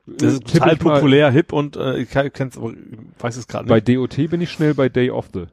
Das 0.07 0.23
Äh, 0.23 0.37
ist 0.37 0.47
total 0.47 0.75
ich 0.75 0.83
mal- 0.83 0.95
populär, 0.95 1.31
hip 1.31 1.53
und 1.53 1.77
äh, 1.77 1.99
ich 1.99 2.11
kenn's, 2.11 2.57
aber 2.57 2.71
ich 2.73 2.77
weiß 3.19 3.37
es 3.37 3.49
gerade 3.49 3.69
Bei 3.69 3.77
nicht. 3.77 3.89
DOT 3.89 4.31
bin 4.31 4.41
ich 4.41 4.51
schnell 4.53 4.73
bei 4.75 4.89
Day 4.89 5.11
of 5.11 5.29
the. 5.35 5.47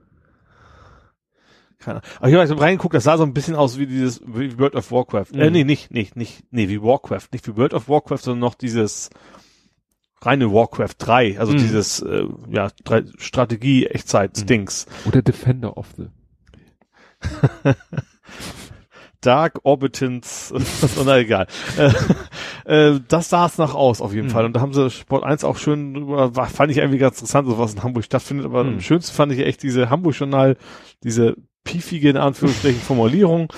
Keine 1.80 1.98
Ahnung. 1.98 2.12
Aber 2.20 2.44
ich 2.44 2.50
habe 2.52 2.62
reingeguckt, 2.62 2.94
das 2.94 3.04
sah 3.04 3.18
so 3.18 3.24
ein 3.24 3.34
bisschen 3.34 3.56
aus 3.56 3.78
wie 3.78 3.88
dieses 3.88 4.22
wie 4.26 4.58
World 4.60 4.76
of 4.76 4.92
Warcraft. 4.92 5.34
Äh, 5.34 5.48
Mhm. 5.48 5.52
nee, 5.54 5.64
nicht, 5.64 5.92
nicht, 5.92 6.16
nicht, 6.16 6.44
nee, 6.52 6.70
wie 6.70 6.82
Warcraft. 6.82 7.30
Nicht 7.34 7.48
wie 7.48 7.58
World 7.58 7.74
of 7.74 7.90
Warcraft, 7.90 8.20
sondern 8.20 8.40
noch 8.42 8.56
dieses 8.56 9.10
reine 10.22 10.54
Warcraft 10.54 10.96
3, 11.00 11.40
also 11.40 11.52
Mhm. 11.54 11.58
dieses 11.58 12.00
äh, 12.02 12.26
ja, 12.50 12.70
drei- 12.86 13.04
Strategie, 13.18 13.88
Echtzeit-Dings. 13.88 14.86
Oder 15.06 15.22
Defender 15.22 15.76
of 15.78 15.88
the. 15.98 16.06
Dark 19.26 19.60
Orbitans, 19.64 20.54
na 21.06 21.18
egal. 21.18 21.48
Äh, 21.78 22.92
äh, 22.94 23.00
das 23.08 23.30
sah 23.30 23.46
es 23.46 23.58
nach 23.58 23.74
aus, 23.74 24.02
auf 24.02 24.14
jeden 24.14 24.28
Mhm. 24.28 24.32
Fall. 24.32 24.46
Und 24.46 24.56
da 24.56 24.62
haben 24.62 24.74
sie 24.74 24.90
Sport 24.90 25.24
1 25.24 25.44
auch 25.44 25.58
schön 25.58 25.94
drüber, 25.94 26.36
war, 26.36 26.48
fand 26.48 26.72
ich 26.72 26.78
irgendwie 26.78 26.98
ganz 27.00 27.18
interessant, 27.18 27.48
so 27.48 27.58
was 27.58 27.74
in 27.74 27.84
Hamburg 27.84 28.04
stattfindet. 28.04 28.46
Aber 28.46 28.64
Mhm. 28.64 28.74
am 28.74 28.82
schönsten 28.82 29.16
fand 29.16 29.32
ich 29.32 29.40
echt 29.40 29.64
diese 29.64 29.90
Hamburg-Journal, 29.90 30.58
diese 31.04 31.36
piefige, 31.64 32.10
in 32.10 32.18
Anführungsstrichen, 32.18 32.82
Formulierung. 32.82 33.52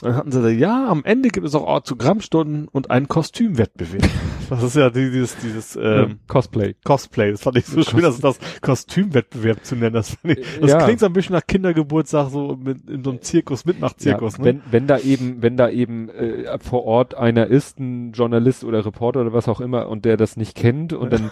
Dann 0.00 0.16
hatten 0.16 0.32
sie 0.32 0.42
da, 0.42 0.48
ja, 0.48 0.88
am 0.88 1.04
Ende 1.04 1.28
gibt 1.28 1.46
es 1.46 1.54
auch 1.54 1.66
Autogrammstunden 1.66 2.68
und 2.68 2.90
einen 2.90 3.08
Kostümwettbewerb. 3.08 4.02
Das 4.50 4.62
ist 4.62 4.76
ja 4.76 4.90
dieses, 4.90 5.38
dieses 5.38 5.74
ähm, 5.80 6.18
Cosplay. 6.28 6.74
Cosplay. 6.84 7.30
Das 7.30 7.40
fand 7.42 7.56
ich 7.56 7.64
so 7.64 7.82
schön, 7.82 8.02
dass 8.02 8.20
das 8.20 8.38
Kostümwettbewerb 8.60 9.64
zu 9.64 9.74
nennen. 9.74 9.94
Das, 9.94 10.18
ich, 10.22 10.38
das 10.60 10.70
Ja. 10.70 10.84
klingt 10.84 11.00
so 11.00 11.06
ein 11.06 11.14
bisschen 11.14 11.34
nach 11.34 11.46
Kindergeburtstag, 11.46 12.28
so 12.28 12.54
mit, 12.62 12.88
in 12.88 13.02
so 13.02 13.10
einem 13.10 13.22
Zirkus, 13.22 13.64
Mitmachzirkus. 13.64 14.36
ja, 14.36 14.38
ne? 14.40 14.44
wenn, 14.44 14.62
wenn 14.70 14.86
da 14.86 14.98
eben, 14.98 15.40
wenn 15.40 15.56
da 15.56 15.70
eben 15.70 16.10
äh, 16.10 16.58
vor 16.58 16.84
Ort 16.84 17.14
einer 17.14 17.46
ist, 17.46 17.80
ein 17.80 18.12
Journalist 18.12 18.64
oder 18.64 18.84
Reporter 18.84 19.22
oder 19.22 19.32
was 19.32 19.48
auch 19.48 19.62
immer, 19.62 19.88
und 19.88 20.04
der 20.04 20.18
das 20.18 20.36
nicht 20.36 20.54
kennt 20.54 20.92
und 20.92 21.10
dann 21.10 21.30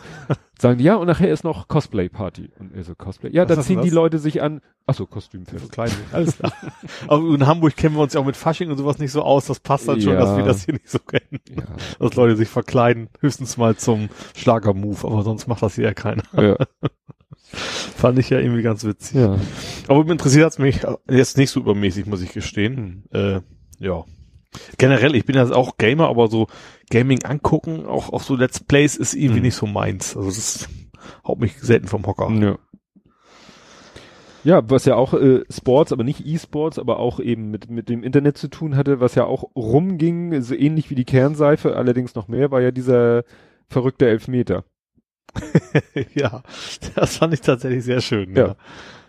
sagen 0.58 0.78
die, 0.78 0.84
ja, 0.84 0.96
und 0.96 1.06
nachher 1.06 1.30
ist 1.30 1.44
noch 1.44 1.68
Cosplay-Party. 1.68 2.50
Und 2.58 2.74
er 2.74 2.82
so, 2.82 2.94
Cosplay. 2.94 3.30
Ja, 3.30 3.46
Was 3.46 3.56
da 3.56 3.62
ziehen 3.62 3.82
die? 3.82 3.90
Leute 3.90 4.18
sich 4.18 4.40
an. 4.40 4.62
Achso, 4.92 5.06
Kostümfest. 5.06 5.70
Klein. 5.72 5.90
Alles 6.12 6.36
klar. 6.38 6.52
Aber 7.08 7.34
in 7.34 7.46
Hamburg 7.46 7.76
kennen 7.76 7.94
wir 7.96 8.02
uns 8.02 8.12
ja 8.14 8.20
auch 8.20 8.24
mit 8.24 8.36
Fasching 8.36 8.70
und 8.70 8.76
sowas 8.78 8.98
nicht 8.98 9.10
so 9.12 9.22
aus. 9.22 9.46
Das 9.46 9.60
passt 9.60 9.88
dann 9.88 10.00
schon, 10.00 10.12
Ja. 10.14 10.20
dass 10.20 10.36
wir 10.36 10.44
das 10.44 10.64
hier 10.64 10.74
nicht 10.74 10.88
so 10.88 10.98
kennen. 11.00 11.40
Ja. 11.50 11.64
Dass 11.98 12.14
Leute 12.14 12.36
sich 12.36 12.48
verkleiden. 12.48 13.08
Höchstens 13.20 13.56
mal 13.56 13.76
zum 13.76 14.08
Schlagermove. 14.36 15.04
Aber 15.06 15.22
sonst 15.22 15.46
macht 15.48 15.62
das 15.62 15.74
hier 15.74 15.84
ja 15.84 15.94
keiner. 15.94 16.22
ja. 16.34 16.56
Fand 17.54 18.18
ich 18.18 18.30
ja 18.30 18.38
irgendwie 18.38 18.62
ganz 18.62 18.84
witzig. 18.84 19.16
ja. 19.16 19.36
Aber 19.88 20.10
interessiert 20.10 20.44
hat's 20.46 20.58
mich 20.58 20.80
jetzt 21.10 21.36
nicht 21.36 21.50
so 21.50 21.60
übermäßig, 21.60 22.06
muss 22.06 22.22
ich 22.22 22.32
gestehen. 22.32 23.04
Hm. 23.12 23.36
Äh, 23.36 23.40
ja. 23.84 24.04
Generell, 24.78 25.14
ich 25.14 25.24
bin 25.24 25.34
ja 25.36 25.50
auch 25.52 25.76
Gamer, 25.78 26.08
aber 26.08 26.28
so 26.28 26.46
Gaming 26.90 27.24
angucken, 27.24 27.86
auch, 27.86 28.12
auch 28.12 28.22
so 28.22 28.36
Let's 28.36 28.60
Plays 28.60 28.96
ist 28.96 29.14
irgendwie 29.14 29.38
Mhm. 29.40 29.42
nicht 29.46 29.54
so 29.54 29.66
meins. 29.66 30.16
Also 30.16 30.28
das 30.28 30.68
haut 31.26 31.40
mich 31.40 31.58
selten 31.60 31.88
vom 31.88 32.06
Hocker. 32.06 32.30
Ja. 32.30 32.58
Ja, 34.44 34.62
was 34.68 34.84
ja 34.84 34.96
auch 34.96 35.14
äh, 35.14 35.44
Sports, 35.50 35.92
aber 35.92 36.04
nicht 36.04 36.26
E-Sports, 36.26 36.78
aber 36.78 36.98
auch 36.98 37.20
eben 37.20 37.50
mit, 37.50 37.70
mit 37.70 37.88
dem 37.88 38.02
Internet 38.02 38.36
zu 38.38 38.48
tun 38.48 38.76
hatte, 38.76 39.00
was 39.00 39.14
ja 39.14 39.24
auch 39.24 39.44
rumging, 39.54 40.42
so 40.42 40.54
ähnlich 40.54 40.90
wie 40.90 40.94
die 40.94 41.04
Kernseife, 41.04 41.76
allerdings 41.76 42.14
noch 42.14 42.28
mehr, 42.28 42.50
war 42.50 42.60
ja 42.60 42.70
dieser 42.70 43.22
verrückte 43.68 44.08
Elfmeter. 44.08 44.64
ja, 46.14 46.42
das 46.94 47.18
fand 47.18 47.34
ich 47.34 47.40
tatsächlich 47.40 47.84
sehr 47.84 48.00
schön. 48.00 48.34
Ja. 48.36 48.56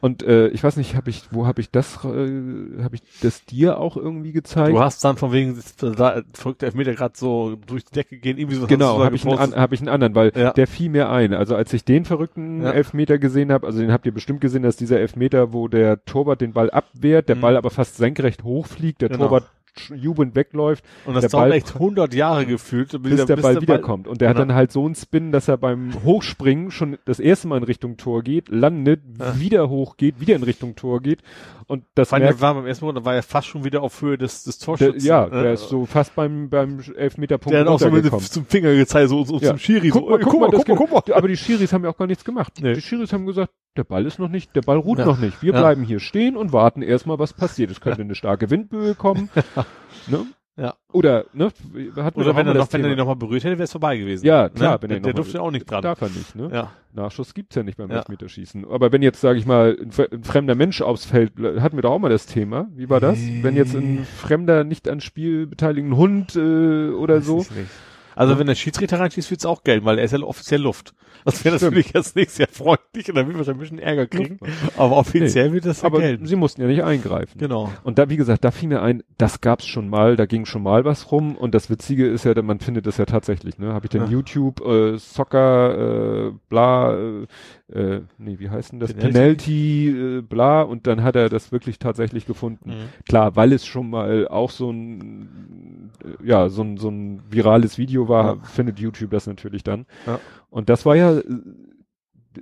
Und 0.03 0.21
äh, 0.21 0.49
ich 0.49 0.61
weiß 0.61 0.75
nicht, 0.75 0.97
habe 0.97 1.09
ich, 1.09 1.23
wo 1.31 1.47
habe 1.47 1.61
ich 1.61 1.71
das, 1.71 2.03
äh, 2.03 2.83
habe 2.83 2.95
ich 2.95 3.01
das 3.21 3.45
dir 3.45 3.79
auch 3.79 3.95
irgendwie 3.95 4.33
gezeigt? 4.33 4.75
Du 4.75 4.81
hast 4.81 5.01
dann 5.05 5.15
von 5.15 5.31
wegen 5.31 5.57
da 5.95 6.23
verrückte 6.33 6.65
Elfmeter 6.65 6.93
gerade 6.93 7.13
so 7.15 7.55
durch 7.67 7.85
die 7.85 7.93
Decke 7.93 8.17
gehen, 8.17 8.37
irgendwie 8.37 8.57
so 8.57 8.67
Genau, 8.67 9.01
habe 9.01 9.15
ich, 9.15 9.25
einen, 9.25 9.55
hab 9.55 9.71
ich 9.71 9.79
einen 9.79 9.87
anderen, 9.87 10.13
weil 10.13 10.33
Ja. 10.35 10.51
der 10.51 10.67
fiel 10.67 10.89
mir 10.89 11.09
ein. 11.09 11.33
Also 11.33 11.55
als 11.55 11.71
ich 11.71 11.85
den 11.85 12.03
verrückten 12.03 12.63
Ja. 12.63 12.71
Elfmeter 12.71 13.17
gesehen 13.17 13.49
habe, 13.49 13.65
also 13.65 13.79
den 13.79 13.93
habt 13.93 14.05
ihr 14.05 14.13
bestimmt 14.13 14.41
gesehen, 14.41 14.63
dass 14.63 14.75
dieser 14.75 14.99
Elfmeter, 14.99 15.53
wo 15.53 15.69
der 15.69 16.03
Torwart 16.03 16.41
den 16.41 16.51
Ball 16.51 16.69
abwehrt, 16.69 17.29
der 17.29 17.37
Mhm. 17.37 17.41
Ball 17.41 17.55
aber 17.55 17.69
fast 17.69 17.95
senkrecht 17.95 18.43
hochfliegt, 18.43 19.01
der 19.01 19.07
Genau. 19.07 19.27
Torwart 19.27 19.45
jubelnd 19.95 20.35
wegläuft, 20.35 20.83
Und 21.05 21.15
das 21.15 21.21
der 21.21 21.29
dauert 21.31 21.49
Ball- 21.49 21.57
echt 21.57 21.73
100 21.75 22.13
Jahre 22.13 22.45
gefühlt, 22.45 23.01
bis 23.01 23.25
der 23.25 23.37
Ball 23.37 23.61
wiederkommt. 23.61 24.07
Und 24.07 24.21
der 24.21 24.29
hat 24.29 24.35
Genau. 24.35 24.47
dann 24.47 24.55
halt 24.55 24.71
so 24.71 24.85
einen 24.85 24.95
Spin, 24.95 25.31
dass 25.31 25.47
er 25.47 25.57
beim 25.57 25.91
Hochspringen 26.03 26.71
schon 26.71 26.97
das 27.05 27.19
erste 27.19 27.47
Mal 27.47 27.57
in 27.57 27.63
Richtung 27.63 27.97
Tor 27.97 28.23
geht, 28.23 28.49
landet, 28.49 29.01
Ja. 29.19 29.39
wieder 29.39 29.69
hochgeht, 29.69 30.19
wieder 30.19 30.35
in 30.35 30.43
Richtung 30.43 30.75
Tor 30.75 31.01
geht. 31.01 31.21
Und 31.67 31.85
das 31.95 32.11
Weil 32.11 32.19
merkt, 32.19 32.35
der 32.35 32.41
war 32.41 32.53
beim 32.55 32.65
ersten 32.65 32.85
Mal, 32.85 32.93
da 32.93 33.05
war 33.05 33.15
er 33.15 33.23
fast 33.23 33.47
schon 33.47 33.63
wieder 33.63 33.81
auf 33.81 34.01
Höhe 34.01 34.17
des, 34.17 34.43
des 34.43 34.59
der, 34.59 34.65
Torschützen. 34.65 35.07
ja, 35.07 35.27
ne? 35.27 35.43
der 35.43 35.53
ist 35.53 35.69
so 35.69 35.85
fast 35.85 36.13
beim, 36.15 36.49
beim 36.49 36.79
Elfmeterpunkt 36.95 37.53
der 37.53 37.61
hat 37.61 37.67
auch 37.67 37.79
so 37.79 37.89
mit 37.89 38.05
zum 38.23 38.45
Finger 38.45 38.75
gezeigt, 38.75 39.09
so, 39.09 39.23
so 39.23 39.37
Ja. 39.39 39.49
zum 39.49 39.57
Schiri. 39.57 39.89
Guck 39.89 40.03
so, 40.03 40.09
mal, 40.09 40.17
ey, 40.19 40.23
guck 40.23 40.39
mal, 40.41 40.49
guck 40.51 40.67
mal, 40.67 40.75
guck 40.75 40.91
mal. 41.07 41.13
Aber 41.15 41.27
die 41.27 41.37
Schiris 41.37 41.71
haben 41.73 41.83
ja 41.83 41.89
auch 41.89 41.97
gar 41.97 42.07
nichts 42.07 42.23
gemacht. 42.25 42.53
Nee. 42.61 42.73
Die 42.73 42.81
Schiris 42.81 43.13
haben 43.13 43.25
gesagt, 43.25 43.51
der 43.77 43.83
Ball 43.83 44.05
ist 44.05 44.19
noch 44.19 44.29
nicht, 44.29 44.55
der 44.55 44.61
Ball 44.61 44.77
ruht 44.77 44.99
Ja. 44.99 45.05
noch 45.05 45.19
nicht. 45.19 45.41
Wir 45.41 45.53
Ja. 45.53 45.59
bleiben 45.59 45.83
hier 45.83 45.99
stehen 45.99 46.37
und 46.37 46.53
warten 46.53 46.81
erstmal, 46.81 47.19
was 47.19 47.33
passiert. 47.33 47.71
Es 47.71 47.81
könnte 47.81 48.01
eine 48.01 48.15
starke 48.15 48.49
Windböe 48.49 48.95
kommen. 48.95 49.29
ne? 50.07 50.25
Ja. 50.55 50.75
Oder, 50.91 51.25
ne? 51.33 51.49
Hatten 51.95 52.19
Oder 52.21 52.35
wenn 52.35 52.45
er 52.45 52.53
noch, 52.53 52.65
das 52.65 52.73
wenn 52.73 52.83
er 52.83 52.89
den 52.89 52.97
nochmal 52.99 53.15
berührt 53.15 53.43
hätte, 53.43 53.53
wäre 53.57 53.63
es 53.63 53.71
vorbei 53.71 53.97
gewesen. 53.97 54.23
Ja, 54.23 54.49
klar, 54.49 54.73
ne? 54.75 54.81
wenn 54.83 54.89
der, 54.89 54.97
er 54.97 55.01
der 55.01 55.09
noch 55.13 55.17
mal- 55.17 55.23
durfte 55.23 55.41
auch 55.41 55.49
nicht 55.49 55.65
dran. 55.65 55.81
Darf 55.81 55.99
er 56.01 56.09
nicht, 56.09 56.35
ne? 56.35 56.49
Ja. 56.53 56.71
Nachschuss 56.93 57.33
gibt's 57.33 57.55
ja 57.55 57.63
nicht 57.63 57.75
beim 57.79 57.89
Ja. 57.89 57.97
Elfmeterschießen. 57.97 58.63
Aber 58.69 58.91
wenn 58.91 59.01
jetzt, 59.01 59.19
sage 59.19 59.39
ich 59.39 59.47
mal, 59.47 59.75
ein 59.81 60.23
fremder 60.23 60.53
Mensch 60.53 60.83
aufs 60.83 61.05
Feld, 61.05 61.31
hatten 61.59 61.75
wir 61.75 61.81
doch 61.81 61.89
auch 61.93 61.97
mal 61.97 62.09
das 62.09 62.27
Thema. 62.27 62.67
Wie 62.75 62.87
war 62.87 62.99
das? 62.99 63.17
Wenn 63.41 63.55
jetzt 63.55 63.73
ein 63.75 64.05
fremder, 64.05 64.63
nicht 64.63 64.87
an 64.87 65.01
Spiel 65.01 65.47
beteiligten 65.47 65.97
Hund 65.97 66.35
äh, 66.35 66.89
oder 66.89 67.15
Weiß 67.15 67.25
so. 67.25 67.39
ich 67.39 67.49
nicht. 67.49 67.69
Also 68.15 68.37
wenn 68.39 68.47
der 68.47 68.55
Schiedsrichter 68.55 68.99
reinschießt, 68.99 69.29
wird's 69.31 69.45
auch 69.45 69.63
gelten, 69.63 69.85
weil 69.85 69.97
er 69.99 70.05
ist 70.05 70.11
ja 70.11 70.19
offiziell 70.19 70.61
Luft. 70.61 70.93
Das 71.25 71.45
wäre 71.45 71.55
natürlich 71.55 71.93
jetzt 71.93 72.15
nicht 72.15 72.31
sehr 72.31 72.47
freundlich 72.49 73.07
und 73.09 73.15
dann 73.15 73.27
wird 73.27 73.37
wahrscheinlich 73.37 73.57
ein 73.71 73.77
bisschen 73.77 73.79
Ärger 73.79 74.07
kriegen. 74.07 74.39
Aber 74.77 74.97
offiziell 74.97 75.53
wird 75.53 75.65
das 75.65 75.81
ja 75.81 75.87
Aber 75.87 75.99
gelten. 75.99 76.25
sie 76.25 76.35
mussten 76.35 76.61
ja 76.61 76.67
nicht 76.67 76.83
eingreifen. 76.83 77.37
Genau. 77.37 77.71
Und 77.83 77.97
da, 77.97 78.09
wie 78.09 78.17
gesagt, 78.17 78.43
da 78.43 78.51
fiel 78.51 78.69
mir 78.69 78.81
ein, 78.81 79.03
das 79.17 79.39
gab's 79.41 79.65
schon 79.65 79.89
mal, 79.89 80.15
da 80.17 80.25
ging 80.25 80.45
schon 80.45 80.63
mal 80.63 80.83
was 80.85 81.11
rum 81.11 81.35
und 81.37 81.53
das 81.55 81.69
Witzige 81.69 82.07
ist 82.07 82.25
ja, 82.25 82.39
man 82.41 82.59
findet 82.59 82.85
das 82.87 82.97
ja 82.97 83.05
tatsächlich, 83.05 83.57
ne? 83.57 83.73
Habe 83.73 83.85
ich 83.85 83.91
denn 83.91 84.03
Ja. 84.03 84.09
YouTube, 84.09 84.59
äh, 84.65 84.97
Soccer, 84.97 86.27
äh, 86.27 86.31
bla, 86.49 86.93
äh, 86.97 87.27
äh, 87.73 88.01
nee, 88.17 88.37
wie 88.39 88.49
heißt 88.49 88.71
denn 88.71 88.79
das? 88.79 88.93
Penalty. 88.93 89.13
Penalty, 89.13 90.17
äh, 90.17 90.21
bla, 90.21 90.61
und 90.61 90.85
dann 90.87 91.01
hat 91.03 91.15
er 91.15 91.29
das 91.29 91.51
wirklich 91.51 91.79
tatsächlich 91.79 92.25
gefunden. 92.25 92.69
Mhm. 92.69 93.03
Klar, 93.07 93.35
weil 93.35 93.51
es 93.53 93.65
schon 93.65 93.89
mal 93.89 94.27
auch 94.27 94.51
so 94.51 94.69
ein, 94.71 95.89
äh, 96.03 96.27
ja, 96.27 96.49
so 96.49 96.61
ein, 96.61 96.77
so 96.77 96.89
ein 96.89 97.21
virales 97.29 97.77
Video 97.77 98.07
war, 98.09 98.35
Ja. 98.37 98.43
findet 98.43 98.79
YouTube 98.79 99.11
das 99.11 99.25
natürlich 99.27 99.63
dann. 99.63 99.85
Ja. 100.05 100.19
Und 100.49 100.69
das 100.69 100.85
war 100.85 100.95
ja 100.95 101.17
äh, 101.17 101.23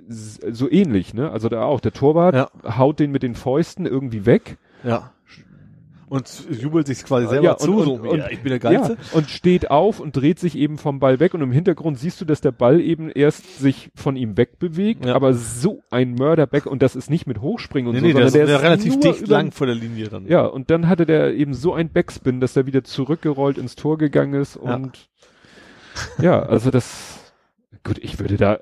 so 0.08 0.70
ähnlich, 0.70 1.12
ne? 1.14 1.30
Also 1.30 1.48
da 1.48 1.64
auch, 1.64 1.80
der 1.80 1.92
Torwart 1.92 2.34
Ja. 2.34 2.78
haut 2.78 2.98
den 2.98 3.10
mit 3.10 3.22
den 3.22 3.34
Fäusten 3.34 3.86
irgendwie 3.86 4.24
weg. 4.26 4.56
Ja. 4.84 5.12
Und 6.12 6.46
jubelt 6.50 6.86
sich 6.86 7.04
quasi 7.04 7.26
selber 7.26 7.44
Ja, 7.44 7.52
und- 7.52 7.60
zu, 7.60 7.74
und- 7.78 7.84
so, 7.86 7.92
und- 8.10 8.18
ja, 8.18 8.28
ich 8.28 8.40
bin 8.40 8.50
der 8.50 8.58
Geilste. 8.58 8.98
Ja, 9.00 9.16
und 9.16 9.30
steht 9.30 9.70
auf 9.70 9.98
und 9.98 10.14
dreht 10.14 10.38
sich 10.38 10.58
eben 10.58 10.76
vom 10.76 10.98
Ball 11.00 11.20
weg 11.20 11.32
und 11.32 11.40
im 11.40 11.52
Hintergrund 11.52 11.98
siehst 11.98 12.20
du, 12.20 12.26
dass 12.26 12.42
der 12.42 12.52
Ball 12.52 12.82
eben 12.82 13.08
erst 13.10 13.60
sich 13.60 13.90
von 13.94 14.14
ihm 14.16 14.36
wegbewegt, 14.36 15.06
Ja. 15.06 15.14
aber 15.14 15.32
so 15.32 15.82
ein 15.90 16.12
Mörderback 16.14 16.66
und 16.66 16.82
das 16.82 16.96
ist 16.96 17.08
nicht 17.08 17.26
mit 17.26 17.40
Hochspringen 17.40 17.88
und 17.88 17.94
Nee, 17.94 18.00
so, 18.00 18.06
nee, 18.08 18.12
der 18.12 18.28
sondern 18.28 18.42
ist 18.42 18.48
der 18.50 18.56
ja 18.56 18.62
relativ 18.62 19.00
dicht 19.00 19.26
lang 19.28 19.52
vor 19.52 19.66
der 19.66 19.74
Linie 19.76 20.08
dann. 20.10 20.26
Ja, 20.26 20.44
und 20.44 20.68
dann 20.70 20.86
hatte 20.86 21.06
der 21.06 21.32
eben 21.34 21.54
so 21.54 21.72
ein 21.72 21.88
Backspin, 21.90 22.40
dass 22.40 22.54
er 22.56 22.66
wieder 22.66 22.84
zurückgerollt 22.84 23.56
ins 23.56 23.74
Tor 23.74 23.96
gegangen 23.96 24.34
ist 24.38 24.56
Ja. 24.62 24.74
und 24.74 25.08
ja, 26.20 26.40
also 26.42 26.70
das, 26.70 27.32
gut, 27.84 27.96
ich 27.98 28.18
würde 28.18 28.36
da, 28.36 28.58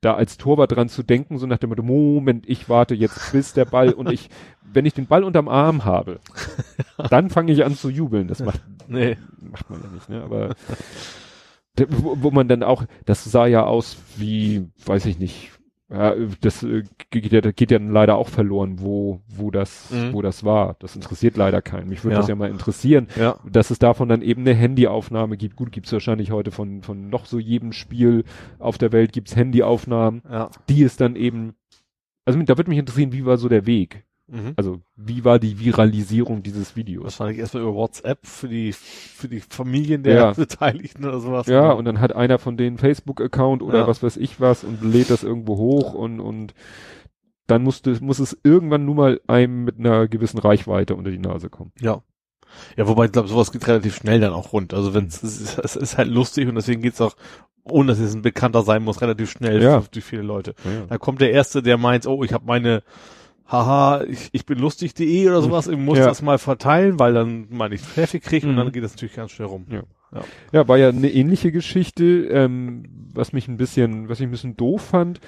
da 0.00 0.14
als 0.14 0.36
Torwart 0.36 0.72
dran 0.72 0.88
zu 0.88 1.02
denken, 1.02 1.38
so 1.38 1.46
nach 1.46 1.58
dem 1.58 1.70
Motto, 1.70 1.82
Moment, 1.82 2.48
ich 2.48 2.68
warte 2.68 2.94
jetzt 2.94 3.32
bis 3.32 3.52
der 3.52 3.64
Ball 3.64 3.92
und 3.92 4.10
ich, 4.10 4.30
wenn 4.72 4.86
ich 4.86 4.94
den 4.94 5.06
Ball 5.06 5.24
unterm 5.24 5.48
Arm 5.48 5.84
habe, 5.84 6.20
dann 7.10 7.30
fange 7.30 7.52
ich 7.52 7.64
an 7.64 7.74
zu 7.74 7.90
jubeln. 7.90 8.28
Das 8.28 8.40
macht, 8.40 8.60
Nee. 8.86 9.16
macht 9.40 9.68
man 9.70 9.82
ja 9.82 9.88
nicht, 9.88 10.08
ne, 10.08 10.22
aber 10.22 10.54
wo, 11.88 12.16
wo 12.22 12.30
man 12.30 12.48
dann 12.48 12.62
auch, 12.62 12.84
das 13.04 13.24
sah 13.24 13.46
ja 13.46 13.64
aus 13.64 13.96
wie, 14.16 14.68
weiß 14.84 15.06
ich 15.06 15.18
nicht, 15.18 15.50
ja, 15.90 16.14
das 16.42 16.62
äh, 16.62 16.82
geht 17.10 17.32
ja, 17.32 17.40
geht 17.40 17.70
ja 17.70 17.78
dann 17.78 17.90
leider 17.90 18.16
auch 18.16 18.28
verloren, 18.28 18.80
wo, 18.80 19.20
wo 19.28 19.50
das, 19.50 19.90
Mhm. 19.90 20.12
wo 20.12 20.20
das 20.22 20.44
war. 20.44 20.76
Das 20.80 20.94
interessiert 20.96 21.36
leider 21.36 21.62
keinen. 21.62 21.88
Mich 21.88 22.04
würde 22.04 22.14
Ja. 22.14 22.20
das 22.20 22.28
ja 22.28 22.34
mal 22.34 22.50
interessieren, 22.50 23.08
Ja. 23.16 23.36
dass 23.50 23.70
es 23.70 23.78
davon 23.78 24.08
dann 24.08 24.20
eben 24.22 24.42
eine 24.42 24.54
Handyaufnahme 24.54 25.36
gibt. 25.36 25.56
Gut, 25.56 25.72
gibt's 25.72 25.92
wahrscheinlich 25.92 26.30
heute 26.30 26.50
von, 26.50 26.82
von 26.82 27.08
noch 27.08 27.24
so 27.26 27.38
jedem 27.38 27.72
Spiel 27.72 28.24
auf 28.58 28.76
der 28.78 28.92
Welt 28.92 29.12
gibt's 29.12 29.34
Handyaufnahmen, 29.34 30.22
Ja. 30.30 30.50
die 30.68 30.82
es 30.82 30.96
dann 30.96 31.16
eben, 31.16 31.54
also 32.26 32.40
da 32.42 32.56
würde 32.58 32.68
mich 32.70 32.78
interessieren, 32.78 33.12
wie 33.12 33.24
war 33.24 33.38
so 33.38 33.48
der 33.48 33.64
Weg? 33.64 34.04
Mhm. 34.30 34.52
Also, 34.56 34.80
wie 34.96 35.24
war 35.24 35.38
die 35.38 35.58
Viralisierung 35.58 36.42
dieses 36.42 36.76
Videos? 36.76 37.04
Wahrscheinlich 37.04 37.38
erstmal 37.38 37.62
über 37.62 37.74
WhatsApp 37.74 38.26
für 38.26 38.48
die, 38.48 38.72
für 38.72 39.28
die 39.28 39.40
Familien 39.40 40.02
der 40.02 40.14
Ja. 40.14 40.32
Beteiligten 40.36 41.04
oder 41.06 41.18
sowas. 41.20 41.46
Ja, 41.46 41.72
und 41.72 41.84
dann 41.86 42.00
hat 42.00 42.14
einer 42.14 42.38
von 42.38 42.56
denen 42.56 42.76
Facebook-Account 42.78 43.62
oder 43.62 43.80
Ja. 43.80 43.86
was 43.86 44.02
weiß 44.02 44.16
ich 44.18 44.40
was 44.40 44.64
und 44.64 44.82
lädt 44.84 45.08
das 45.10 45.22
irgendwo 45.24 45.56
hoch 45.56 45.94
und, 45.94 46.20
und 46.20 46.52
dann 47.46 47.62
musste, 47.62 47.96
muss 48.02 48.18
es 48.18 48.36
irgendwann 48.44 48.84
nur 48.84 48.94
mal 48.94 49.20
einem 49.26 49.64
mit 49.64 49.78
einer 49.78 50.06
gewissen 50.08 50.38
Reichweite 50.38 50.94
unter 50.94 51.10
die 51.10 51.18
Nase 51.18 51.48
kommen. 51.48 51.72
Ja. 51.80 52.02
Ja, 52.76 52.86
wobei 52.88 53.06
ich 53.06 53.12
glaube, 53.12 53.28
sowas 53.28 53.52
geht 53.52 53.66
relativ 53.68 53.96
schnell 53.96 54.20
dann 54.20 54.32
auch 54.32 54.52
rund. 54.52 54.74
Also 54.74 54.92
wenn 54.94 55.06
es 55.06 55.22
ist, 55.22 55.58
es 55.58 55.76
ist 55.76 55.96
halt 55.98 56.08
lustig 56.08 56.48
und 56.48 56.54
deswegen 56.54 56.82
geht's 56.82 57.00
auch, 57.00 57.14
ohne 57.64 57.88
dass 57.92 57.98
es 57.98 58.14
ein 58.14 58.22
Bekannter 58.22 58.62
sein 58.62 58.82
muss, 58.82 59.00
relativ 59.00 59.30
schnell 59.30 59.62
Ja. 59.62 59.82
durch 59.90 60.04
viele 60.04 60.22
Leute. 60.22 60.54
Ja. 60.64 60.86
Da 60.88 60.98
kommt 60.98 61.20
der 61.22 61.30
Erste, 61.32 61.62
der 61.62 61.76
meint, 61.78 62.06
oh, 62.06 62.24
ich 62.24 62.32
habe 62.34 62.46
meine 62.46 62.82
haha, 63.50 64.04
ich, 64.04 64.28
ich 64.32 64.44
bin 64.46 64.58
lustig.de 64.58 65.26
oder 65.28 65.40
sowas, 65.42 65.66
ich 65.68 65.76
muss 65.78 65.98
Ja. 65.98 66.06
das 66.06 66.20
mal 66.22 66.38
verteilen, 66.38 66.98
weil 66.98 67.14
dann 67.14 67.46
mal 67.50 67.68
nicht 67.70 67.84
Traffic 67.94 68.22
kriege 68.22 68.46
und 68.46 68.52
Mhm. 68.52 68.56
dann 68.58 68.72
geht 68.72 68.84
das 68.84 68.92
natürlich 68.92 69.16
ganz 69.16 69.32
schnell 69.32 69.48
rum. 69.48 69.66
Ja. 69.70 69.82
Ja, 70.52 70.66
war 70.68 70.78
ja 70.78 70.88
eine 70.88 71.10
ähnliche 71.10 71.52
Geschichte, 71.52 72.04
ähm, 72.30 72.84
was 73.12 73.32
mich 73.34 73.46
ein 73.48 73.56
bisschen, 73.58 74.08
was 74.08 74.20
ich 74.20 74.26
ein 74.26 74.30
bisschen 74.30 74.56
doof 74.56 74.80
fand, 74.82 75.20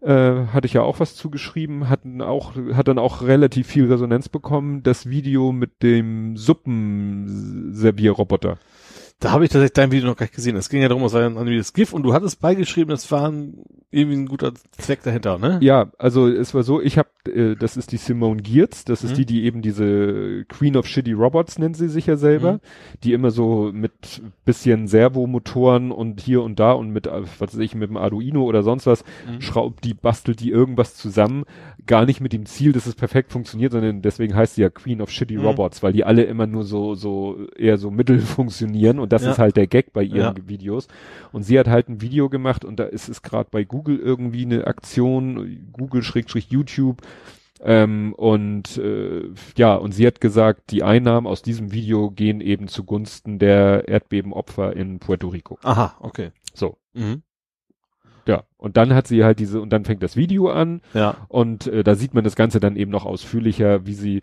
äh, 0.00 0.46
hatte 0.46 0.66
ich 0.66 0.72
ja 0.74 0.80
auch 0.82 0.98
was 1.00 1.14
zugeschrieben, 1.14 1.88
hatten 1.90 2.22
auch, 2.22 2.52
hat 2.72 2.88
dann 2.88 2.98
auch 2.98 3.20
relativ 3.22 3.66
viel 3.66 3.84
Resonanz 3.90 4.28
bekommen, 4.30 4.82
das 4.82 5.08
Video 5.10 5.52
mit 5.52 5.82
dem 5.82 6.36
Suppenservierroboter. 6.38 8.56
Da 9.20 9.30
habe 9.30 9.44
ich 9.44 9.50
tatsächlich 9.50 9.72
dein 9.72 9.90
Video 9.92 10.08
noch 10.08 10.16
gar 10.16 10.24
nicht 10.26 10.34
gesehen. 10.34 10.56
Es 10.56 10.68
ging 10.68 10.82
ja 10.82 10.88
darum, 10.88 11.04
es 11.04 11.12
war 11.14 11.22
ein 11.24 11.38
animiertes 11.38 11.72
GIF 11.72 11.92
und 11.94 12.02
du 12.02 12.12
hattest 12.12 12.40
beigeschrieben, 12.40 12.92
es 12.92 13.10
war 13.10 13.30
ein, 13.30 13.64
irgendwie 13.90 14.16
ein 14.18 14.26
guter 14.26 14.52
Zweck 14.76 15.02
dahinter, 15.02 15.38
ne? 15.38 15.58
Ja, 15.62 15.92
also 15.98 16.28
es 16.28 16.52
war 16.52 16.62
so, 16.62 16.82
ich 16.82 16.98
habe, 16.98 17.08
äh, 17.32 17.54
das 17.56 17.76
ist 17.78 17.92
die 17.92 17.96
Simone 17.96 18.42
Giertz, 18.42 18.84
das 18.84 19.02
ist 19.02 19.12
Mhm. 19.12 19.14
die, 19.16 19.26
die 19.26 19.44
eben 19.44 19.62
diese 19.62 20.44
Queen 20.48 20.76
of 20.76 20.86
Shitty 20.86 21.12
Robots 21.12 21.58
nennt 21.58 21.76
sie 21.76 21.88
sich 21.88 22.06
ja 22.06 22.16
selber, 22.16 22.54
Mhm. 22.54 22.60
die 23.04 23.12
immer 23.14 23.30
so 23.30 23.70
mit 23.72 24.20
bisschen 24.44 24.88
Servomotoren 24.88 25.90
und 25.90 26.20
hier 26.20 26.42
und 26.42 26.58
da 26.60 26.72
und 26.72 26.90
mit, 26.90 27.06
äh, 27.06 27.22
was 27.38 27.54
weiß 27.54 27.58
ich, 27.60 27.74
mit 27.74 27.88
dem 27.88 27.96
Arduino 27.96 28.42
oder 28.44 28.62
sonst 28.62 28.86
was, 28.86 29.04
Mhm. 29.26 29.40
schraubt 29.40 29.84
die, 29.84 29.94
bastelt 29.94 30.40
die 30.40 30.50
irgendwas 30.50 30.96
zusammen, 30.96 31.44
gar 31.86 32.04
nicht 32.04 32.20
mit 32.20 32.32
dem 32.34 32.44
Ziel, 32.46 32.72
dass 32.72 32.84
es 32.86 32.94
perfekt 32.96 33.32
funktioniert, 33.32 33.72
sondern 33.72 34.02
deswegen 34.02 34.34
heißt 34.34 34.56
sie 34.56 34.62
ja 34.62 34.70
Queen 34.70 35.00
of 35.00 35.10
Shitty 35.10 35.38
Mhm. 35.38 35.46
Robots, 35.46 35.82
weil 35.82 35.92
die 35.94 36.04
alle 36.04 36.24
immer 36.24 36.46
nur 36.46 36.64
so, 36.64 36.94
so, 36.94 37.38
eher 37.56 37.78
so 37.78 37.90
mittel 37.90 38.18
funktionieren 38.20 38.98
und 39.04 39.12
das 39.12 39.22
Ja. 39.24 39.30
ist 39.30 39.38
halt 39.38 39.56
der 39.56 39.66
Gag 39.68 39.92
bei 39.92 40.02
ihren 40.02 40.36
Ja. 40.36 40.48
Videos. 40.48 40.88
Und 41.32 41.44
sie 41.44 41.58
hat 41.58 41.68
halt 41.68 41.88
ein 41.88 42.00
Video 42.00 42.28
gemacht 42.28 42.64
und 42.64 42.80
da 42.80 42.84
ist 42.84 43.08
es 43.08 43.22
gerade 43.22 43.48
bei 43.50 43.62
Google 43.64 43.98
irgendwie 44.00 44.44
eine 44.44 44.66
Aktion, 44.66 45.68
Google-YouTube, 45.72 47.02
ähm, 47.66 48.12
und 48.14 48.76
äh, 48.78 49.28
ja, 49.56 49.74
und 49.76 49.92
sie 49.92 50.06
hat 50.06 50.20
gesagt, 50.20 50.70
die 50.70 50.82
Einnahmen 50.82 51.26
aus 51.26 51.40
diesem 51.40 51.72
Video 51.72 52.10
gehen 52.10 52.40
eben 52.40 52.68
zugunsten 52.68 53.38
der 53.38 53.88
Erdbebenopfer 53.88 54.74
in 54.76 54.98
Puerto 54.98 55.28
Rico. 55.28 55.58
Aha, 55.62 55.94
okay. 56.00 56.30
So, 56.52 56.76
Mhm. 56.92 57.22
ja. 58.26 58.42
Und 58.58 58.76
dann 58.76 58.92
hat 58.94 59.06
sie 59.06 59.24
halt 59.24 59.38
diese, 59.38 59.60
und 59.60 59.70
dann 59.72 59.84
fängt 59.84 60.02
das 60.02 60.16
Video 60.16 60.50
an 60.50 60.82
Ja. 60.94 61.16
und 61.28 61.66
äh, 61.68 61.84
da 61.84 61.94
sieht 61.94 62.12
man 62.12 62.24
das 62.24 62.36
Ganze 62.36 62.60
dann 62.60 62.76
eben 62.76 62.90
noch 62.90 63.06
ausführlicher, 63.06 63.86
wie 63.86 63.94
sie, 63.94 64.22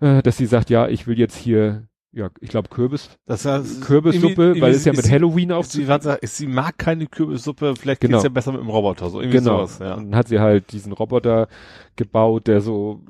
äh, 0.00 0.22
dass 0.22 0.36
sie 0.36 0.46
sagt, 0.46 0.70
ja, 0.70 0.86
ich 0.86 1.06
will 1.06 1.18
jetzt 1.18 1.36
hier 1.36 1.88
ja, 2.12 2.28
ich 2.40 2.48
glaube 2.50 2.68
Kürbis, 2.68 3.08
Das 3.26 3.44
heißt, 3.44 3.82
Kürbissuppe, 3.82 4.60
weil 4.60 4.72
es 4.72 4.84
ja 4.84 4.92
mit 4.92 5.04
sie- 5.04 5.10
Halloween 5.12 5.48
sie, 5.62 5.82
auf. 5.82 5.88
warte, 5.88 6.18
ist, 6.22 6.36
sie 6.36 6.46
mag 6.46 6.76
keine 6.78 7.06
Kürbissuppe, 7.06 7.74
vielleicht 7.76 8.00
Genau. 8.00 8.16
geht's 8.18 8.24
ja 8.24 8.30
besser 8.30 8.52
mit 8.52 8.60
dem 8.60 8.68
Roboter, 8.68 9.10
so 9.10 9.20
irgendwie 9.20 9.38
Genau. 9.38 9.58
sowas, 9.58 9.78
ja. 9.78 9.94
Und 9.94 10.10
dann 10.10 10.16
hat 10.16 10.28
sie 10.28 10.40
halt 10.40 10.72
diesen 10.72 10.92
Roboter 10.92 11.46
gebaut, 11.96 12.46
der 12.48 12.60
so, 12.60 13.00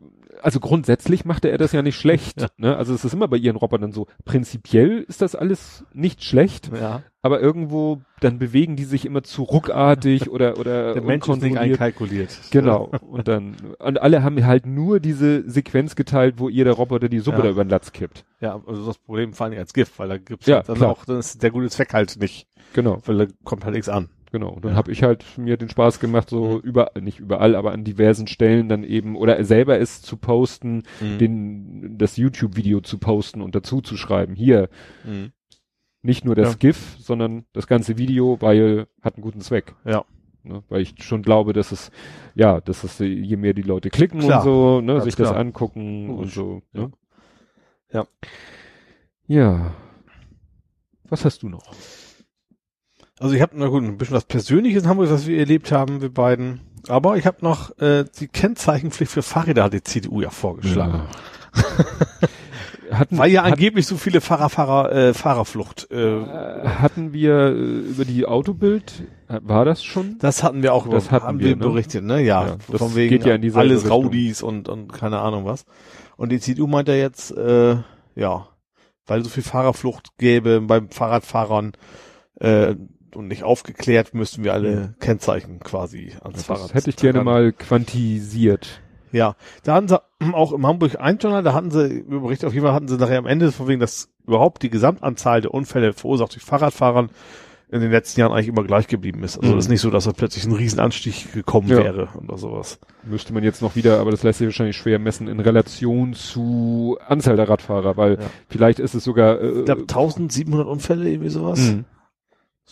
also 0.43 0.61
grundsätzlich 0.61 1.25
machte 1.25 1.49
er 1.51 1.59
das 1.59 1.73
ja 1.73 1.83
nicht 1.83 1.97
schlecht. 1.99 2.41
Ja. 2.41 2.49
Ne? 2.57 2.77
Also 2.77 2.95
es 2.95 3.05
ist 3.05 3.13
immer 3.13 3.29
bei 3.29 3.37
ihren 3.37 3.57
Robotern 3.57 3.93
so. 3.93 4.07
Prinzipiell 4.25 5.05
ist 5.09 5.23
das 5.23 5.35
alles 5.35 5.85
nicht 5.93 6.23
schlecht, 6.25 6.71
Ja. 6.75 7.03
aber 7.23 7.41
irgendwo 7.41 8.01
dann 8.21 8.39
bewegen 8.39 8.77
die 8.77 8.85
sich 8.85 9.05
immer 9.07 9.23
zu 9.23 9.43
ruckartig 9.43 10.31
oder 10.31 10.59
oder 10.59 10.95
Der 10.95 11.03
Mensch 11.03 11.29
ist 11.29 11.43
nicht 11.43 11.59
einkalkuliert. 11.59 12.31
Genau. 12.51 12.91
Und 13.01 13.29
dann 13.29 13.57
und 13.79 14.01
alle 14.01 14.23
haben 14.23 14.45
halt 14.47 14.67
nur 14.67 15.01
diese 15.01 15.49
Sequenz 15.51 15.97
geteilt, 15.97 16.37
wo 16.39 16.49
ihr 16.49 16.65
der 16.65 16.75
Roboter 16.75 17.09
die 17.09 17.19
Suppe 17.21 17.39
Ja. 17.39 17.43
da 17.45 17.51
über 17.51 17.65
den 17.65 17.71
Latz 17.71 17.93
kippt. 17.93 18.25
Ja, 18.41 18.61
also 18.67 18.87
das 18.87 18.99
Problem 18.99 19.33
vor 19.33 19.47
allem 19.47 19.59
als 19.59 19.73
Gift, 19.75 19.99
weil 19.99 20.09
da 20.09 20.19
gibt's 20.19 20.47
Ja, 20.47 20.57
halt 20.57 20.69
dann 20.69 20.77
klar. 20.77 20.91
auch, 20.91 21.05
dann 21.05 21.19
ist 21.19 21.43
der 21.43 21.51
gute 21.51 21.69
Zweck 21.71 21.93
halt 21.93 22.17
nicht, 22.21 22.47
Genau. 22.73 22.99
weil 23.05 23.19
da 23.19 23.27
kommt 23.45 23.65
halt 23.65 23.75
nichts 23.75 23.89
an. 23.89 24.09
Genau. 24.33 24.51
Und 24.51 24.65
dann 24.65 24.73
Ja. 24.73 24.77
habe 24.79 24.93
ich 24.93 25.03
halt 25.03 25.25
mir 25.39 25.57
den 25.57 25.69
Spaß 25.69 25.99
gemacht, 26.01 26.31
so 26.31 26.45
Mhm. 26.57 26.61
überall, 26.61 27.03
nicht 27.03 27.19
überall, 27.19 27.57
aber 27.57 27.73
an 27.73 27.83
diversen 27.85 28.27
Stellen 28.29 28.69
dann 28.69 28.85
eben, 28.85 29.17
oder 29.17 29.43
selber 29.45 29.79
es 29.81 30.03
zu 30.03 30.17
posten, 30.17 30.85
Mhm. 31.01 31.19
den, 31.19 31.99
das 31.99 32.17
YouTube-Video 32.17 32.81
zu 32.81 32.99
posten 32.99 33.41
und 33.43 33.55
dazu 33.55 33.81
zu 33.81 33.97
schreiben. 33.97 34.35
Hier, 34.37 34.69
Mhm. 35.05 35.33
nicht 36.03 36.25
nur 36.25 36.35
das 36.37 36.53
Ja. 36.53 36.57
GIF, 36.59 36.97
sondern 37.01 37.45
das 37.53 37.67
ganze 37.67 37.99
Video, 37.99 38.37
weil 38.41 38.87
hat 39.03 39.17
einen 39.17 39.23
guten 39.23 39.41
Zweck. 39.41 39.75
Ja. 39.85 40.05
Ne? 40.45 40.63
Weil 40.69 40.81
ich 40.81 40.95
schon 41.03 41.23
glaube, 41.23 41.53
dass 41.53 41.71
es, 41.73 41.91
ja, 42.35 42.61
dass 42.61 42.85
es, 42.85 42.99
je 43.01 43.37
mehr 43.37 43.53
die 43.53 43.61
Leute 43.63 43.91
klicken 43.91 44.21
Klar. 44.21 44.39
und 44.39 44.45
so, 44.45 44.81
ne, 44.81 44.93
Ganz 44.95 45.05
sich 45.05 45.17
das 45.17 45.29
klar. 45.31 45.41
angucken 45.41 46.09
und 46.09 46.17
Logisch. 46.19 46.35
so. 46.35 46.63
Ne? 46.73 46.91
Ja. 47.93 48.07
Ja. 49.27 49.75
Was 51.09 51.25
hast 51.25 51.43
du 51.43 51.49
noch? 51.49 51.65
Also 53.21 53.35
ich 53.35 53.43
habe, 53.43 53.53
na 53.55 53.69
gut, 53.69 53.85
ein 53.85 53.99
bisschen 53.99 54.17
was 54.17 54.25
Persönliches 54.25 54.83
in 54.85 54.89
Hamburg, 54.89 55.11
was 55.11 55.27
wir 55.27 55.39
erlebt 55.39 55.71
haben, 55.73 56.01
wir 56.01 56.09
beiden. 56.13 56.61
Aber 56.89 57.19
ich 57.19 57.27
habe 57.27 57.37
noch 57.43 57.79
äh, 57.79 58.07
die 58.19 58.29
Kennzeichenpflicht 58.29 59.13
für 59.13 59.23
Fahrräder 59.23 59.65
hat 59.65 59.75
die 59.75 59.85
CDU 59.85 60.23
ja 60.23 60.31
vorgeschlagen. 60.31 61.03
Ja. 61.55 61.69
hatten, 62.99 63.19
Weil 63.19 63.31
ja 63.31 63.43
angeblich 63.43 63.87
so 63.87 63.99
viele 63.99 64.23
Fahrer, 64.23 64.49
Fahrer, 64.49 64.91
äh, 64.93 65.15
Fahrerflucht. 65.15 65.89
Äh, 65.91 66.21
Äh, 66.21 66.69
hatten 66.69 67.13
wir 67.13 67.35
äh, 67.49 67.53
über 67.53 68.07
die 68.07 68.25
Autobild, 68.25 69.05
äh, 69.29 69.39
war 69.43 69.67
das 69.67 69.85
schon? 69.85 70.17
das 70.19 70.43
hatten 70.43 70.63
wir 70.63 70.73
auch 70.73 70.89
Das 70.89 71.11
hatten 71.11 71.27
haben 71.27 71.39
wir, 71.41 71.51
ne? 71.51 71.57
berichtet, 71.57 72.05
ne? 72.05 72.23
Ja, 72.23 72.47
Ja, 72.47 72.57
das 72.71 72.79
von 72.79 72.95
wegen 72.95 73.11
geht 73.11 73.27
ja 73.27 73.35
in 73.35 73.43
dieselbe 73.43 73.61
alles 73.69 73.85
Richtung. 73.85 74.05
Raudis 74.05 74.43
und, 74.43 74.69
und 74.71 74.93
keine 74.93 75.19
Ahnung 75.19 75.45
was. 75.45 75.67
Und 76.17 76.31
die 76.33 76.41
CDU 76.41 76.67
meint 76.67 76.89
ja 76.89 76.95
jetzt, 76.95 77.31
äh, 77.37 77.77
ja, 78.15 78.49
weil 79.07 79.23
so 79.23 79.29
viel 79.29 79.43
Fahrerflucht 79.43 80.17
gäbe 80.17 80.63
beim 80.63 80.89
Fahrradfahrern 80.89 81.73
äh, 82.41 82.77
und 83.17 83.29
nicht 83.29 83.43
aufgeklärt, 83.45 84.15
müssten 84.15 84.45
wir 84.45 84.53
alle 84.53 84.95
Kennzeichen 85.01 85.61
quasi 85.61 86.13
ans 86.23 86.43
Fahrrad. 86.45 86.65
Das 86.71 86.75
hätte 86.75 86.91
ich 86.91 86.97
gerne 86.97 87.19
dran. 87.19 87.25
mal 87.25 87.53
quantisiert. 87.53 88.81
Ja, 89.13 89.35
da 89.65 89.75
hatten 89.75 89.89
sie 89.89 90.01
auch 90.33 90.53
im 90.53 90.67
Hamburg 90.67 91.01
ein 91.01 91.19
Journal, 91.19 91.43
da 91.43 91.53
hatten 91.53 91.71
sie, 91.71 91.87
über 91.89 92.21
Bericht 92.21 92.45
auf 92.45 92.53
jeden 92.55 92.65
Fall 92.65 92.75
hatten 92.75 92.87
sie 92.89 92.97
nachher 92.97 93.19
am 93.19 93.27
Ende 93.27 93.51
von 93.51 93.67
wegen, 93.69 93.81
dass 93.81 94.09
überhaupt 94.27 94.63
die 94.63 94.71
Gesamtanzahl 94.71 95.41
der 95.41 95.53
Unfälle 95.53 95.93
verursacht 95.93 96.35
durch 96.35 96.45
Fahrradfahrern 96.45 97.11
in 97.73 97.81
den 97.81 97.91
letzten 97.93 98.21
Jahren 98.21 98.33
eigentlich 98.33 98.49
immer 98.49 98.65
gleich 98.65 98.87
geblieben 98.89 99.23
ist. 99.23 99.39
Also 99.39 99.53
Mhm. 99.53 99.59
es 99.59 99.65
ist 99.67 99.69
nicht 99.71 99.81
so, 99.81 99.91
dass 99.91 100.05
da 100.05 100.13
plötzlich 100.13 100.45
ein 100.45 100.53
Riesenanstieg 100.53 101.33
gekommen 101.33 101.69
Ja. 101.69 101.79
wäre 101.79 102.09
oder 102.23 102.37
sowas. 102.37 102.79
Müsste 103.05 103.33
man 103.33 103.43
jetzt 103.45 103.63
noch 103.63 103.77
wieder, 103.77 104.01
aber 104.01 104.11
das 104.13 104.23
lässt 104.25 104.39
sich 104.39 104.47
wahrscheinlich 104.49 104.77
schwer 104.77 104.99
messen 104.99 105.29
in 105.29 105.39
Relation 105.41 106.15
zu 106.15 106.99
Anzahl 107.07 107.37
der 107.37 107.49
Radfahrer, 107.49 107.97
weil 107.97 108.15
Ja. 108.21 108.27
vielleicht 108.49 108.79
ist 108.81 108.95
es 108.95 109.03
sogar, 109.05 109.41
äh, 109.41 109.61
Ich 109.61 109.65
glaube 109.67 109.87
1700 109.87 110.67
Unfälle, 110.69 111.09
irgendwie 111.11 111.31
sowas. 111.31 111.59
mh. 111.61 111.85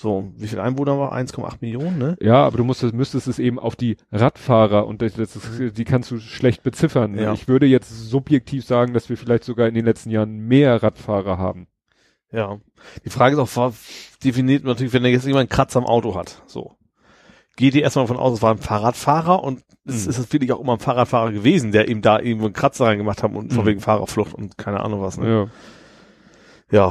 So, 0.00 0.30
wie 0.36 0.46
viele 0.46 0.62
Einwohner 0.62 0.96
war? 0.96 1.12
1,8 1.12 1.56
Millionen, 1.60 1.98
ne? 1.98 2.16
ja, 2.20 2.44
aber 2.44 2.56
du 2.58 2.62
musstest, 2.62 2.94
müsstest 2.94 3.26
es 3.26 3.40
eben 3.40 3.58
auf 3.58 3.74
die 3.74 3.96
Radfahrer 4.12 4.86
und 4.86 5.02
das, 5.02 5.14
das 5.14 5.36
die 5.58 5.84
kannst 5.84 6.12
du 6.12 6.20
schlecht 6.20 6.62
beziffern. 6.62 7.18
Ja. 7.18 7.32
Ich 7.32 7.48
würde 7.48 7.66
jetzt 7.66 7.88
subjektiv 8.08 8.64
sagen, 8.64 8.94
dass 8.94 9.08
wir 9.08 9.16
vielleicht 9.16 9.42
sogar 9.42 9.66
in 9.66 9.74
den 9.74 9.84
letzten 9.84 10.10
Jahren 10.10 10.38
mehr 10.46 10.84
Radfahrer 10.84 11.38
haben. 11.38 11.66
Ja. 12.30 12.60
Die 13.04 13.10
Frage 13.10 13.34
ist 13.34 13.58
auch, 13.58 13.72
definiert 14.22 14.62
man 14.62 14.74
natürlich, 14.74 14.92
wenn 14.92 15.04
er 15.04 15.10
jetzt 15.10 15.26
jemand 15.26 15.40
einen 15.40 15.48
Kratzer 15.48 15.80
am 15.80 15.86
Auto 15.86 16.14
hat. 16.14 16.42
So. 16.46 16.76
Geht 17.56 17.74
ihr 17.74 17.82
erstmal 17.82 18.04
davon 18.04 18.18
aus, 18.22 18.34
es 18.34 18.42
war 18.42 18.52
ein 18.52 18.58
Fahrradfahrer 18.58 19.42
und 19.42 19.64
es 19.84 20.04
Mhm. 20.04 20.10
ist 20.10 20.18
es 20.18 20.32
wirklich 20.32 20.52
auch 20.52 20.60
immer 20.60 20.74
ein 20.74 20.78
Fahrradfahrer 20.78 21.32
gewesen, 21.32 21.72
der 21.72 21.88
ihm 21.88 22.02
da 22.02 22.20
irgendwo 22.20 22.44
einen 22.44 22.54
Kratzer 22.54 22.86
reingemacht 22.86 23.24
hat 23.24 23.34
und 23.34 23.52
von 23.52 23.64
Mhm. 23.64 23.68
wegen 23.68 23.80
Fahrerflucht 23.80 24.32
und 24.32 24.56
keine 24.56 24.78
Ahnung 24.78 25.02
was. 25.02 25.18
Ne? 25.18 25.50
Ja. 26.70 26.88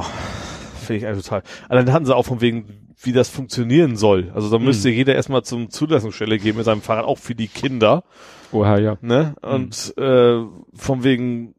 Finde 0.80 0.98
ich 0.98 1.06
eigentlich 1.06 1.24
total. 1.24 1.42
Aber 1.70 1.82
dann 1.82 1.90
hatten 1.94 2.04
sie 2.04 2.14
auch 2.14 2.26
von 2.26 2.42
wegen, 2.42 2.84
wie 3.00 3.12
das 3.12 3.28
funktionieren 3.28 3.96
soll. 3.96 4.30
Also 4.34 4.50
da 4.50 4.58
Mhm. 4.58 4.64
müsste 4.66 4.90
jeder 4.90 5.14
erstmal 5.14 5.42
zum 5.44 5.70
Zulassungsstelle 5.70 6.38
gehen 6.38 6.56
mit 6.56 6.64
seinem 6.64 6.82
Fahrrad, 6.82 7.04
auch 7.04 7.18
für 7.18 7.34
die 7.34 7.48
Kinder. 7.48 8.02
Vorher 8.50 8.80
ja. 8.80 8.98
Ne? 9.00 9.34
Und 9.42 9.94
äh, 9.98 10.40
von 10.74 11.04
wegen, 11.04 11.54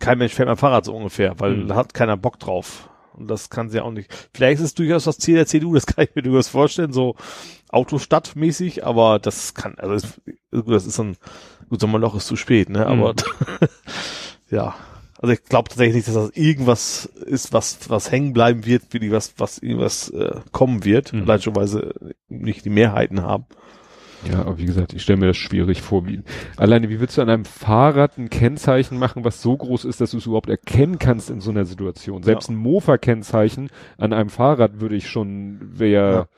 kein 0.00 0.18
Mensch 0.18 0.32
fährt 0.32 0.48
mein 0.48 0.56
Fahrrad 0.56 0.84
so 0.84 0.94
ungefähr, 0.96 1.38
weil 1.38 1.56
Mhm. 1.56 1.68
da 1.68 1.76
hat 1.76 1.94
keiner 1.94 2.16
Bock 2.16 2.38
drauf. 2.38 2.88
Und 3.16 3.28
das 3.30 3.48
kann 3.50 3.68
sie 3.70 3.80
auch 3.80 3.92
nicht. 3.92 4.12
Vielleicht 4.34 4.58
ist 4.60 4.66
es 4.66 4.74
durchaus 4.74 5.04
das 5.04 5.18
Ziel 5.18 5.36
der 5.36 5.46
CDU, 5.46 5.74
das 5.74 5.86
kann 5.86 6.04
ich 6.04 6.14
mir 6.16 6.22
durchaus 6.22 6.48
vorstellen, 6.48 6.92
so 6.92 7.14
Autostadtmäßig, 7.68 8.84
aber 8.84 9.18
das 9.18 9.54
kann, 9.54 9.74
also 9.78 10.06
gut, 10.50 10.68
das 10.70 10.86
ist 10.86 10.98
ein, 10.98 11.16
gut, 11.68 11.80
Sommerloch 11.80 12.14
ist 12.16 12.26
zu 12.26 12.34
spät, 12.36 12.68
ne? 12.70 12.86
Aber 12.86 13.12
Mhm. 13.12 13.68
ja. 14.50 14.74
Also 15.24 15.32
ich 15.32 15.44
glaube 15.44 15.70
tatsächlich 15.70 15.94
nicht, 15.94 16.08
dass 16.08 16.14
das 16.14 16.36
irgendwas 16.36 17.06
ist, 17.06 17.54
was, 17.54 17.88
was 17.88 18.12
hängen 18.12 18.34
bleiben 18.34 18.66
wird, 18.66 18.82
wie 18.90 18.98
die 18.98 19.10
was, 19.10 19.32
was 19.38 19.56
irgendwas 19.56 20.10
äh, 20.10 20.40
kommen 20.52 20.84
wird, 20.84 21.14
Mhm. 21.14 21.22
allein 21.22 21.40
schon, 21.40 21.56
weil 21.56 21.66
sie 21.66 21.94
nicht 22.28 22.66
die 22.66 22.70
Mehrheiten 22.70 23.22
haben. 23.22 23.46
Ja, 24.30 24.40
aber 24.40 24.58
wie 24.58 24.66
gesagt, 24.66 24.92
ich 24.92 25.00
stelle 25.00 25.18
mir 25.20 25.28
das 25.28 25.38
schwierig 25.38 25.80
vor. 25.80 26.06
Wie, 26.06 26.20
alleine, 26.58 26.90
wie 26.90 27.00
willst 27.00 27.16
du 27.16 27.22
an 27.22 27.30
einem 27.30 27.46
Fahrrad 27.46 28.18
ein 28.18 28.28
Kennzeichen 28.28 28.98
machen, 28.98 29.24
was 29.24 29.40
so 29.40 29.56
groß 29.56 29.86
ist, 29.86 30.02
dass 30.02 30.10
du 30.10 30.18
es 30.18 30.26
überhaupt 30.26 30.50
erkennen 30.50 30.98
kannst 30.98 31.30
in 31.30 31.40
so 31.40 31.50
einer 31.50 31.64
Situation? 31.64 32.22
Selbst 32.22 32.50
ein 32.50 32.56
Mofa-Kennzeichen 32.56 33.70
an 33.96 34.12
einem 34.12 34.28
Fahrrad 34.28 34.78
würde 34.80 34.96
ich 34.96 35.08
schon, 35.08 35.58
wäre, 35.78 36.28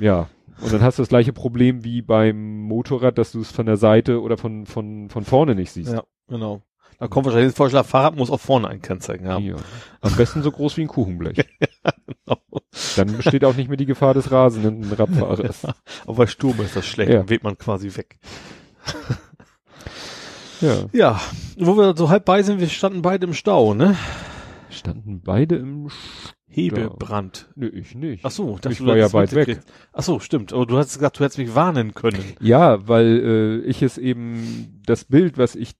ja. 0.00 0.30
Und 0.62 0.72
dann 0.72 0.80
hast 0.80 0.98
du 0.98 1.02
das 1.02 1.10
gleiche 1.10 1.34
Problem 1.34 1.84
wie 1.84 2.00
beim 2.00 2.62
Motorrad, 2.62 3.18
dass 3.18 3.32
du 3.32 3.40
es 3.40 3.52
von 3.52 3.66
der 3.66 3.76
Seite 3.76 4.22
oder 4.22 4.38
von, 4.38 4.64
von, 4.64 5.10
von 5.10 5.24
vorne 5.24 5.54
nicht 5.54 5.70
siehst. 5.70 5.92
Ja, 5.92 6.02
genau. 6.28 6.62
Da 6.98 7.06
kommt 7.06 7.26
wahrscheinlich 7.26 7.52
der 7.52 7.56
Vorschlag, 7.56 7.86
Fahrrad 7.86 8.16
muss 8.16 8.30
auch 8.30 8.40
vorne 8.40 8.68
ein 8.68 8.82
Kennzeichen 8.82 9.28
haben. 9.28 9.44
Ja. 9.44 9.56
Am 10.00 10.16
besten 10.16 10.42
so 10.42 10.50
groß 10.50 10.76
wie 10.76 10.82
ein 10.82 10.88
Kuchenblech. 10.88 11.44
Dann 12.96 13.16
besteht 13.16 13.44
auch 13.44 13.54
nicht 13.54 13.68
mehr 13.68 13.76
die 13.76 13.86
Gefahr 13.86 14.14
des 14.14 14.30
rasenden 14.30 14.92
Radfahrers. 14.92 15.64
Aber 16.06 16.14
bei 16.14 16.26
Sturm 16.26 16.60
ist 16.60 16.74
das 16.76 16.86
schlecht, 16.86 17.10
Ja. 17.10 17.18
dann 17.18 17.30
weht 17.30 17.44
man 17.44 17.56
quasi 17.56 17.94
weg. 17.96 18.18
Ja. 20.60 20.86
Ja, 20.92 21.20
wo 21.56 21.76
wir 21.76 21.96
so 21.96 22.08
halb 22.10 22.24
bei 22.24 22.42
sind, 22.42 22.58
wir 22.58 22.68
standen 22.68 23.00
beide 23.00 23.26
im 23.28 23.32
Stau, 23.32 23.74
ne? 23.74 23.96
Standen 24.70 25.20
beide 25.22 25.54
im 25.54 25.88
Sch 25.88 26.32
Hebebrand. 26.48 27.48
Nö, 27.54 27.68
ich 27.68 27.94
nicht. 27.94 28.24
Ach 28.24 28.32
so, 28.32 28.58
Ich 28.68 28.84
war 28.84 28.96
ja 28.96 29.12
weit 29.12 29.34
weg. 29.34 29.60
Ach 29.92 30.02
so, 30.02 30.18
stimmt. 30.18 30.52
Aber 30.52 30.66
du 30.66 30.76
hast 30.78 30.94
gesagt, 30.94 31.20
du 31.20 31.24
hättest 31.24 31.38
mich 31.38 31.54
warnen 31.54 31.94
können. 31.94 32.24
Ja, 32.40 32.88
weil 32.88 33.60
äh, 33.64 33.68
ich 33.68 33.82
es 33.82 33.98
eben 33.98 34.80
das 34.84 35.04
Bild, 35.04 35.38
was 35.38 35.54
ich 35.54 35.74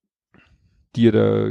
dir 0.96 1.12
da 1.12 1.48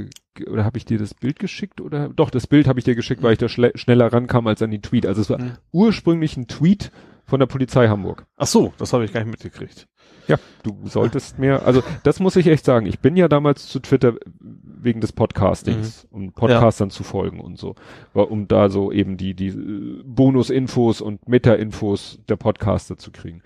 oder 0.52 0.64
habe 0.66 0.78
ich 0.78 0.86
dir 0.86 1.00
das 1.00 1.14
Bild 1.16 1.40
geschickt 1.40 1.82
oder 1.82 2.10
doch 2.10 2.30
das 2.30 2.46
Bild 2.48 2.68
habe 2.68 2.80
ich 2.80 2.86
dir 2.86 2.96
geschickt, 2.96 3.24
weil 3.24 3.34
ich 3.34 3.40
da 3.40 3.50
schneller 3.50 4.14
rankam 4.14 4.46
als 4.48 4.62
an 4.62 4.70
die 4.72 4.82
Tweet. 4.82 5.06
Also 5.08 5.22
es 5.22 5.30
war 5.30 5.40
Mhm. 5.42 5.52
ursprünglich 5.72 6.38
ein 6.38 6.48
Tweet 6.48 6.92
von 7.26 7.40
der 7.40 7.48
Polizei 7.48 7.88
Hamburg. 7.88 8.26
Ach 8.38 8.48
so, 8.48 8.74
das 8.78 8.94
habe 8.94 9.04
ich 9.04 9.12
gar 9.14 9.22
nicht 9.22 9.32
mitgekriegt. 9.32 9.88
Ja, 10.28 10.38
du 10.64 10.78
solltest 10.86 11.40
mehr, 11.40 11.66
also 11.66 11.82
das 12.04 12.20
muss 12.20 12.36
ich 12.36 12.48
echt 12.48 12.66
sagen. 12.66 12.86
Ich 12.86 13.00
bin 13.00 13.16
ja 13.18 13.28
damals 13.28 13.68
zu 13.68 13.80
Twitter 13.80 14.14
wegen 14.40 15.02
des 15.02 15.12
Podcastings, 15.12 16.08
um 16.12 16.32
Podcastern 16.34 16.90
zu 16.90 17.04
folgen 17.04 17.40
und 17.40 17.58
so, 17.58 17.76
um 18.14 18.48
da 18.48 18.70
so 18.70 18.92
eben 18.92 19.18
die 19.18 19.34
die 19.34 19.48
äh, 19.48 20.04
Bonusinfos 20.06 21.02
und 21.02 21.28
Meta-Infos 21.28 22.20
der 22.30 22.36
Podcaster 22.36 22.98
zu 22.98 23.12
kriegen. 23.12 23.42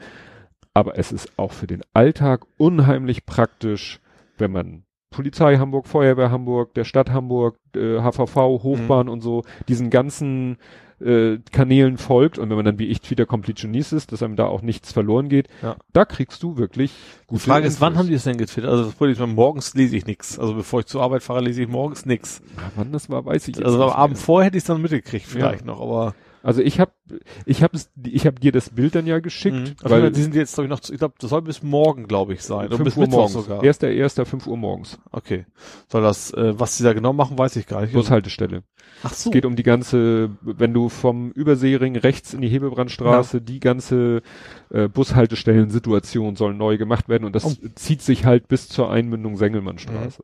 Aber 0.74 0.98
es 0.98 1.12
ist 1.12 1.32
auch 1.38 1.52
für 1.52 1.68
den 1.68 1.82
Alltag 1.94 2.46
unheimlich 2.58 3.26
praktisch, 3.26 4.00
wenn 4.38 4.52
man 4.52 4.84
Polizei 5.12 5.58
Hamburg, 5.58 5.88
Feuerwehr 5.88 6.32
Hamburg, 6.32 6.74
der 6.74 6.86
Stadt 6.86 7.12
Hamburg, 7.12 7.58
äh, 7.76 8.00
HVV, 8.02 8.36
Hochbahn 8.64 9.10
und 9.10 9.22
so, 9.22 9.44
diesen 9.68 9.90
ganzen 9.90 10.58
äh, 11.02 11.40
Kanälen 11.52 11.98
folgt 11.98 12.38
und 12.38 12.50
wenn 12.50 12.56
man 12.56 12.64
dann 12.66 12.80
wie 12.80 12.86
ich 12.86 13.02
Twitter 13.02 13.26
Completionist 13.26 13.92
ist, 13.92 14.12
dass 14.12 14.22
einem 14.24 14.36
da 14.36 14.46
auch 14.46 14.62
nichts 14.62 14.94
verloren 14.94 15.30
geht, 15.30 15.48
Ja. 15.62 15.76
da 15.94 16.06
kriegst 16.06 16.42
du 16.44 16.58
wirklich 16.58 16.92
Die 17.24 17.28
gute 17.28 17.42
Frage 17.42 17.68
ist, 17.68 17.82
wann 17.82 17.94
Infos. 17.94 18.00
haben 18.04 18.08
die 18.08 18.14
das 18.14 18.24
denn 18.24 18.38
getwittert? 18.38 18.70
Also 18.72 18.86
das 18.86 18.94
Problem 18.94 19.12
ist, 19.14 19.36
morgens 19.36 19.74
lese 19.74 19.98
ich 19.98 20.06
nichts. 20.06 20.38
Also 20.40 20.54
bevor 20.54 20.80
ich 20.82 20.86
zur 20.86 21.02
Arbeit 21.02 21.24
fahre, 21.24 21.42
lese 21.42 21.64
ich 21.64 21.68
morgens 21.68 22.06
nichts. 22.06 22.42
Ja, 22.56 22.72
wann 22.76 22.92
das 22.92 23.10
war, 23.10 23.26
weiß 23.26 23.48
ich 23.48 23.56
jetzt 23.58 23.66
Also 23.66 23.82
am 23.82 23.88
nicht 23.88 23.98
Abend 23.98 24.18
vorher 24.20 24.46
hätte 24.48 24.58
ich 24.58 24.64
es 24.64 24.68
dann 24.68 24.82
mitgekriegt 24.82 25.26
vielleicht 25.26 25.66
noch, 25.66 25.82
aber 25.82 26.14
Also 26.44 26.62
ich 26.62 26.80
habe 26.80 26.92
ich 27.46 27.62
habe 27.64 27.78
ich 28.06 28.26
habe 28.26 28.40
dir 28.40 28.52
das 28.52 28.70
Bild 28.72 28.96
dann 28.96 29.06
ja 29.06 29.20
geschickt, 29.20 29.56
Mhm. 29.56 29.76
weil 29.82 30.02
Also 30.02 30.10
die 30.16 30.22
sind 30.24 30.34
jetzt, 30.36 30.56
glaube 30.56 30.66
ich, 30.66 30.70
noch, 30.70 30.80
ich 30.90 30.98
glaube, 30.98 31.14
das 31.20 31.30
soll 31.30 31.42
bis 31.44 31.62
morgen, 31.62 32.08
glaube 32.08 32.34
ich, 32.34 32.42
sein. 32.42 32.68
Oder 32.68 32.78
5 32.78 32.84
bis 32.86 32.98
Uhr 32.98 33.02
Mittwoch 33.04 33.18
morgens. 33.18 33.34
sogar. 33.34 33.64
Erster, 33.64 33.92
erster, 33.92 34.26
5 34.26 34.48
Uhr 34.48 34.58
morgens. 34.58 35.00
Okay. 35.12 35.46
Soll 35.88 36.02
das, 36.02 36.32
äh, 36.34 36.60
was 36.60 36.78
die 36.78 36.84
da 36.84 36.94
genau 36.94 37.14
machen, 37.14 37.38
weiß 37.38 37.56
ich 37.58 37.68
gar 37.68 37.82
nicht. 37.82 37.94
Bushaltestelle. 37.94 38.64
Ach 39.04 39.14
so. 39.14 39.30
Es 39.30 39.34
geht 39.34 39.46
um 39.46 39.56
die 39.56 39.64
ganze, 39.64 40.32
wenn 40.42 40.74
du 40.74 40.90
vom 40.90 41.32
Überseering 41.32 41.96
rechts 41.96 42.34
in 42.34 42.42
die 42.42 42.50
Hebebrandstraße, 42.50 43.42
die 43.42 43.60
ganze 43.60 44.22
äh, 44.72 44.88
Bushaltestellen-Situation 44.88 46.36
soll 46.36 46.54
neu 46.54 46.78
gemacht 46.78 47.10
werden 47.10 47.26
und 47.26 47.36
das 47.36 47.46
Oh. 47.46 47.54
zieht 47.76 48.02
sich 48.02 48.26
halt 48.26 48.48
bis 48.48 48.68
zur 48.70 48.90
Einmündung 48.92 49.38
Sengelmannstraße. 49.38 50.24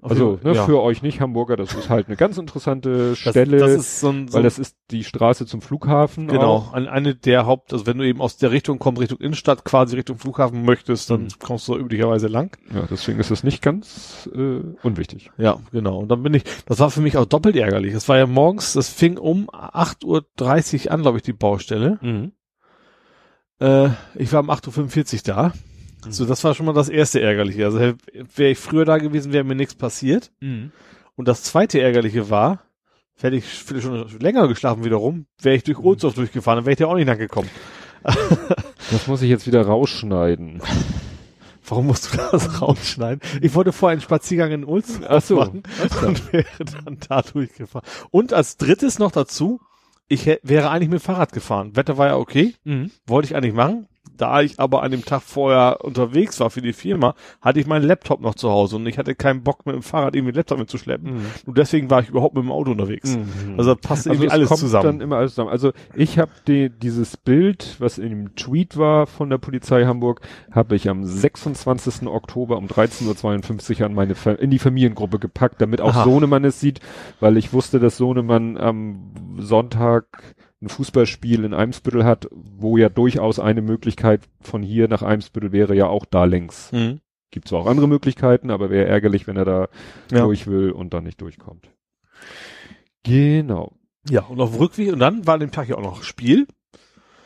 Auf 0.00 0.10
Also 0.10 0.40
ne, 0.42 0.54
ja. 0.54 0.64
für 0.64 0.80
euch 0.82 1.02
nicht 1.02 1.20
Hamburger, 1.20 1.56
das 1.56 1.74
ist 1.74 1.88
halt 1.88 2.08
eine 2.08 2.16
ganz 2.16 2.36
interessante 2.36 3.10
das, 3.10 3.18
Stelle, 3.18 3.58
das 3.58 3.70
ist 3.72 4.00
so 4.00 4.08
ein, 4.08 4.26
so 4.26 4.34
weil 4.34 4.42
das 4.42 4.58
ist 4.58 4.76
die 4.90 5.04
Straße 5.04 5.46
zum 5.46 5.62
Flughafen. 5.62 6.26
Genau, 6.26 6.56
Auch. 6.56 6.72
an 6.72 6.88
eine 6.88 7.14
der 7.14 7.46
Haupt, 7.46 7.72
also 7.72 7.86
wenn 7.86 7.98
du 7.98 8.04
eben 8.06 8.20
aus 8.20 8.36
der 8.36 8.50
Richtung 8.50 8.80
kommst, 8.80 9.00
Richtung 9.00 9.18
Innenstadt, 9.20 9.64
quasi 9.64 9.94
Richtung 9.94 10.18
Flughafen 10.18 10.64
möchtest, 10.64 11.10
dann 11.10 11.22
Mhm. 11.24 11.28
kommst 11.38 11.68
du 11.68 11.76
üblicherweise 11.76 12.26
lang. 12.26 12.56
Ja, 12.74 12.86
deswegen 12.90 13.20
ist 13.20 13.30
es 13.30 13.44
nicht 13.44 13.62
ganz 13.62 14.28
äh, 14.34 14.60
unwichtig. 14.82 15.30
Ja, 15.38 15.60
genau. 15.70 15.98
Und 16.00 16.08
dann 16.08 16.22
bin 16.24 16.34
ich, 16.34 16.42
das 16.66 16.80
war 16.80 16.90
für 16.90 17.00
mich 17.00 17.16
auch 17.16 17.26
doppelt 17.26 17.54
ärgerlich. 17.54 17.92
Das 17.94 18.08
war 18.08 18.18
ja 18.18 18.26
morgens, 18.26 18.72
das 18.72 18.88
fing 18.88 19.18
um 19.18 19.48
8.30 19.50 20.86
Uhr 20.86 20.92
an, 20.92 21.02
glaube 21.02 21.18
ich, 21.18 21.22
die 21.22 21.32
Baustelle. 21.32 22.32
Äh, 23.60 23.90
ich 24.16 24.32
war 24.32 24.40
um 24.40 24.50
8.45 24.50 25.14
Uhr 25.14 25.34
da. 25.34 25.52
So, 26.08 26.24
das 26.26 26.42
war 26.44 26.54
schon 26.54 26.66
mal 26.66 26.72
das 26.72 26.88
erste 26.88 27.20
Ärgerliche. 27.20 27.64
Also 27.64 27.78
wäre 27.78 28.50
ich 28.50 28.58
früher 28.58 28.84
da 28.84 28.98
gewesen, 28.98 29.32
wäre 29.32 29.44
mir 29.44 29.54
nichts 29.54 29.74
passiert. 29.74 30.32
Und 31.16 31.28
das 31.28 31.42
zweite 31.44 31.80
Ärgerliche 31.80 32.28
war, 32.30 32.62
hätte 33.20 33.36
ich 33.36 33.44
vielleicht 33.44 33.84
schon 33.84 34.18
länger 34.18 34.48
geschlafen 34.48 34.84
wiederum, 34.84 35.26
wäre 35.40 35.54
ich 35.54 35.62
durch 35.62 35.78
Ohlsdorf 35.78 36.14
durchgefahren, 36.14 36.58
dann 36.58 36.64
wäre 36.66 36.72
ich 36.72 36.78
da 36.78 36.86
auch 36.86 36.94
nicht 36.96 37.06
lang 37.06 37.18
gekommen. 37.18 37.50
Das 38.90 39.06
muss 39.06 39.22
ich 39.22 39.30
jetzt 39.30 39.46
wieder 39.46 39.62
rausschneiden. 39.64 40.60
Warum 41.66 41.86
musst 41.86 42.12
du 42.12 42.18
das 42.18 42.60
rausschneiden? 42.60 43.20
Ich 43.40 43.54
wollte 43.54 43.72
vorher 43.72 43.92
einen 43.92 44.02
Spaziergang 44.02 44.50
in 44.50 44.64
Ulz 44.64 44.98
so. 45.20 45.36
machen 45.36 45.62
und 46.02 46.32
wäre 46.32 46.44
dann 46.84 46.98
da 47.08 47.22
durchgefahren. 47.22 47.88
Und 48.10 48.32
als 48.34 48.56
drittes 48.58 48.98
noch 48.98 49.12
dazu, 49.12 49.60
ich 50.08 50.26
wäre 50.42 50.70
eigentlich 50.70 50.90
mit 50.90 51.00
dem 51.00 51.04
Fahrrad 51.04 51.32
gefahren. 51.32 51.74
Wetter 51.76 51.96
war 51.96 52.08
ja 52.08 52.16
okay, 52.16 52.54
wollte 53.06 53.26
ich 53.26 53.36
eigentlich 53.36 53.54
machen. 53.54 53.86
Da 54.16 54.42
ich 54.42 54.60
aber 54.60 54.82
an 54.82 54.90
dem 54.90 55.04
Tag 55.04 55.22
vorher 55.22 55.84
unterwegs 55.84 56.38
war 56.40 56.50
für 56.50 56.62
die 56.62 56.72
Firma, 56.72 57.14
hatte 57.40 57.60
ich 57.60 57.66
meinen 57.66 57.84
Laptop 57.84 58.20
noch 58.20 58.34
zu 58.34 58.50
Hause 58.50 58.76
und 58.76 58.86
ich 58.86 58.98
hatte 58.98 59.14
keinen 59.14 59.42
Bock 59.42 59.66
mit 59.66 59.74
dem 59.74 59.82
Fahrrad 59.82 60.14
irgendwie 60.14 60.32
den 60.32 60.38
Laptop 60.38 60.58
mitzuschleppen. 60.58 61.14
Mhm. 61.14 61.26
Und 61.46 61.58
deswegen 61.58 61.90
war 61.90 62.00
ich 62.02 62.08
überhaupt 62.08 62.34
mit 62.34 62.44
dem 62.44 62.52
Auto 62.52 62.70
unterwegs. 62.70 63.16
Mhm. 63.16 63.54
Also 63.58 63.74
das 63.74 63.80
passte 63.80 64.10
Also 64.10 64.22
irgendwie 64.22 64.26
es 64.26 64.32
alles 64.32 64.48
kommt 64.48 64.60
zusammen. 64.60 64.84
dann 64.84 65.00
immer 65.00 65.16
alles 65.16 65.32
zusammen. 65.32 65.50
Also 65.50 65.72
ich 65.94 66.18
habe 66.18 66.30
die, 66.46 66.70
dieses 66.70 67.16
Bild, 67.16 67.76
was 67.78 67.98
in 67.98 68.10
dem 68.10 68.34
Tweet 68.36 68.76
war 68.76 69.06
von 69.06 69.30
der 69.30 69.38
Polizei 69.38 69.84
Hamburg, 69.84 70.20
habe 70.50 70.76
ich 70.76 70.88
am 70.88 71.04
26. 71.04 72.06
Oktober 72.06 72.56
um 72.58 72.66
13.52 72.66 73.80
Uhr 73.80 73.86
an 73.86 73.94
meine 73.94 74.14
Fa 74.14 74.32
in 74.32 74.50
die 74.50 74.58
Familiengruppe 74.58 75.18
gepackt, 75.18 75.60
damit 75.60 75.80
auch 75.80 75.94
Aha. 75.94 76.04
Sohnemann 76.04 76.44
es 76.44 76.60
sieht, 76.60 76.80
weil 77.20 77.36
ich 77.36 77.52
wusste, 77.52 77.80
dass 77.80 77.96
Sohnemann 77.96 78.56
am 78.56 79.12
Sonntag 79.38 80.06
ein 80.62 80.68
Fußballspiel 80.68 81.44
in 81.44 81.54
Eimsbüttel 81.54 82.04
hat, 82.04 82.28
wo 82.30 82.76
ja 82.76 82.88
durchaus 82.88 83.38
eine 83.40 83.62
Möglichkeit 83.62 84.22
von 84.40 84.62
hier 84.62 84.88
nach 84.88 85.02
Eimsbüttel 85.02 85.52
wäre 85.52 85.74
ja 85.74 85.86
auch 85.88 86.04
da 86.04 86.24
längs. 86.24 86.70
Mhm. 86.72 87.00
Gibt 87.32 87.48
zwar 87.48 87.60
auch 87.60 87.66
andere 87.66 87.88
Möglichkeiten, 87.88 88.50
aber 88.50 88.70
wäre 88.70 88.86
ärgerlich, 88.86 89.26
wenn 89.26 89.36
er 89.36 89.44
da 89.44 89.68
Ja. 90.12 90.20
durch 90.24 90.46
will 90.46 90.70
und 90.70 90.94
dann 90.94 91.04
nicht 91.04 91.20
durchkommt. 91.20 91.68
Genau. 93.02 93.72
Ja, 94.08 94.22
und 94.22 94.40
auf 94.40 94.50
dem 94.52 94.60
Rückweg, 94.60 94.92
und 94.92 94.98
dann 95.00 95.26
war 95.26 95.34
an 95.34 95.40
dem 95.40 95.50
Tag 95.50 95.68
ja 95.68 95.76
auch 95.76 95.82
noch 95.82 96.02
Spiel. 96.02 96.46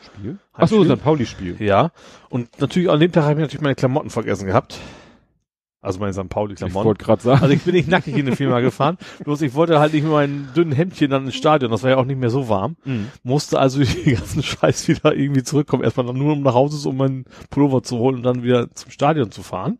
Spiel? 0.01 0.37
Ach 0.53 0.67
so. 0.67 0.83
St. 0.83 1.03
Pauli-Spiel. 1.03 1.57
Ja. 1.59 1.91
Und 2.29 2.59
natürlich 2.59 2.89
an 2.89 2.99
dem 2.99 3.11
Tag 3.11 3.23
habe 3.23 3.33
ich 3.33 3.39
natürlich 3.39 3.61
meine 3.61 3.75
Klamotten 3.75 4.09
vergessen 4.09 4.45
gehabt. 4.47 4.79
Also 5.81 5.99
meine 5.99 6.13
St. 6.13 6.21
Ich 6.23 6.29
Pauli-Klamotten. 6.29 6.85
wollte 6.85 7.05
gerade 7.05 7.21
sagen. 7.21 7.41
Also 7.41 7.53
ich 7.53 7.61
bin 7.61 7.75
nicht 7.75 7.87
nackig 7.87 8.17
in 8.17 8.25
die 8.25 8.35
Firma 8.35 8.59
gefahren. 8.61 8.97
Bloß 9.23 9.41
ich 9.43 9.53
wollte 9.53 9.79
halt 9.79 9.93
nicht 9.93 10.03
mit 10.03 10.11
meinen 10.11 10.49
dünnen 10.55 10.71
Hemdchen 10.71 11.11
dann 11.11 11.25
ins 11.25 11.35
Stadion. 11.35 11.71
Das 11.71 11.83
war 11.83 11.91
ja 11.91 11.97
auch 11.97 12.05
nicht 12.05 12.19
mehr 12.19 12.29
so 12.31 12.49
warm. 12.49 12.77
Mhm. 12.83 13.07
Musste 13.23 13.59
also 13.59 13.81
die 14.05 14.13
ganzen 14.13 14.41
Scheiß 14.43 14.87
wieder 14.87 15.15
irgendwie 15.15 15.43
zurückkommen. 15.43 15.83
Erstmal 15.83 16.11
nur 16.13 16.33
um 16.33 16.41
nach 16.41 16.55
Hause, 16.55 16.87
um 16.89 16.97
meinen 16.97 17.25
Pullover 17.49 17.83
zu 17.83 17.97
holen 17.97 18.17
und 18.17 18.23
dann 18.23 18.43
wieder 18.43 18.73
zum 18.73 18.91
Stadion 18.91 19.31
zu 19.31 19.43
fahren. 19.43 19.77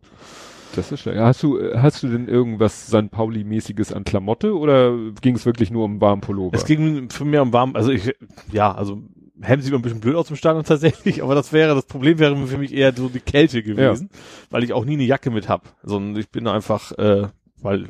Das 0.76 0.92
ist 0.92 1.00
schlecht. 1.00 1.18
Hast 1.18 1.42
du, 1.42 1.58
äh, 1.58 1.78
hast 1.78 2.02
du 2.02 2.08
denn 2.08 2.28
irgendwas 2.28 2.86
St. 2.86 3.10
Pauli-mäßiges 3.10 3.92
an 3.92 4.04
Klamotte 4.04 4.56
oder 4.56 4.96
ging 5.20 5.34
es 5.34 5.46
wirklich 5.46 5.70
nur 5.70 5.84
um 5.84 6.00
warmen 6.00 6.20
Pullover? 6.20 6.54
Es 6.54 6.64
ging 6.64 7.10
für 7.10 7.24
mich 7.24 7.40
um 7.40 7.52
warm, 7.52 7.74
also 7.74 7.90
ich, 7.90 8.14
ja, 8.52 8.72
also 8.72 9.02
Hemd 9.40 9.62
sieht 9.62 9.72
mir 9.72 9.78
ein 9.78 9.82
bisschen 9.82 10.00
blöd 10.00 10.16
aus 10.16 10.30
im 10.30 10.36
Stadion 10.36 10.64
tatsächlich, 10.64 11.22
aber 11.22 11.34
das 11.34 11.52
wäre, 11.52 11.74
das 11.74 11.86
Problem 11.86 12.18
wäre 12.18 12.36
für 12.46 12.58
mich 12.58 12.72
eher 12.74 12.94
so 12.94 13.08
die 13.08 13.20
Kälte 13.20 13.62
gewesen, 13.62 14.10
weil 14.50 14.64
ich 14.64 14.72
auch 14.72 14.84
nie 14.84 14.94
eine 14.94 15.04
Jacke 15.04 15.30
mit 15.30 15.48
hab, 15.48 15.74
sondern 15.82 16.20
ich 16.20 16.28
bin 16.30 16.46
einfach, 16.48 16.92
äh, 16.92 17.28
weil 17.60 17.88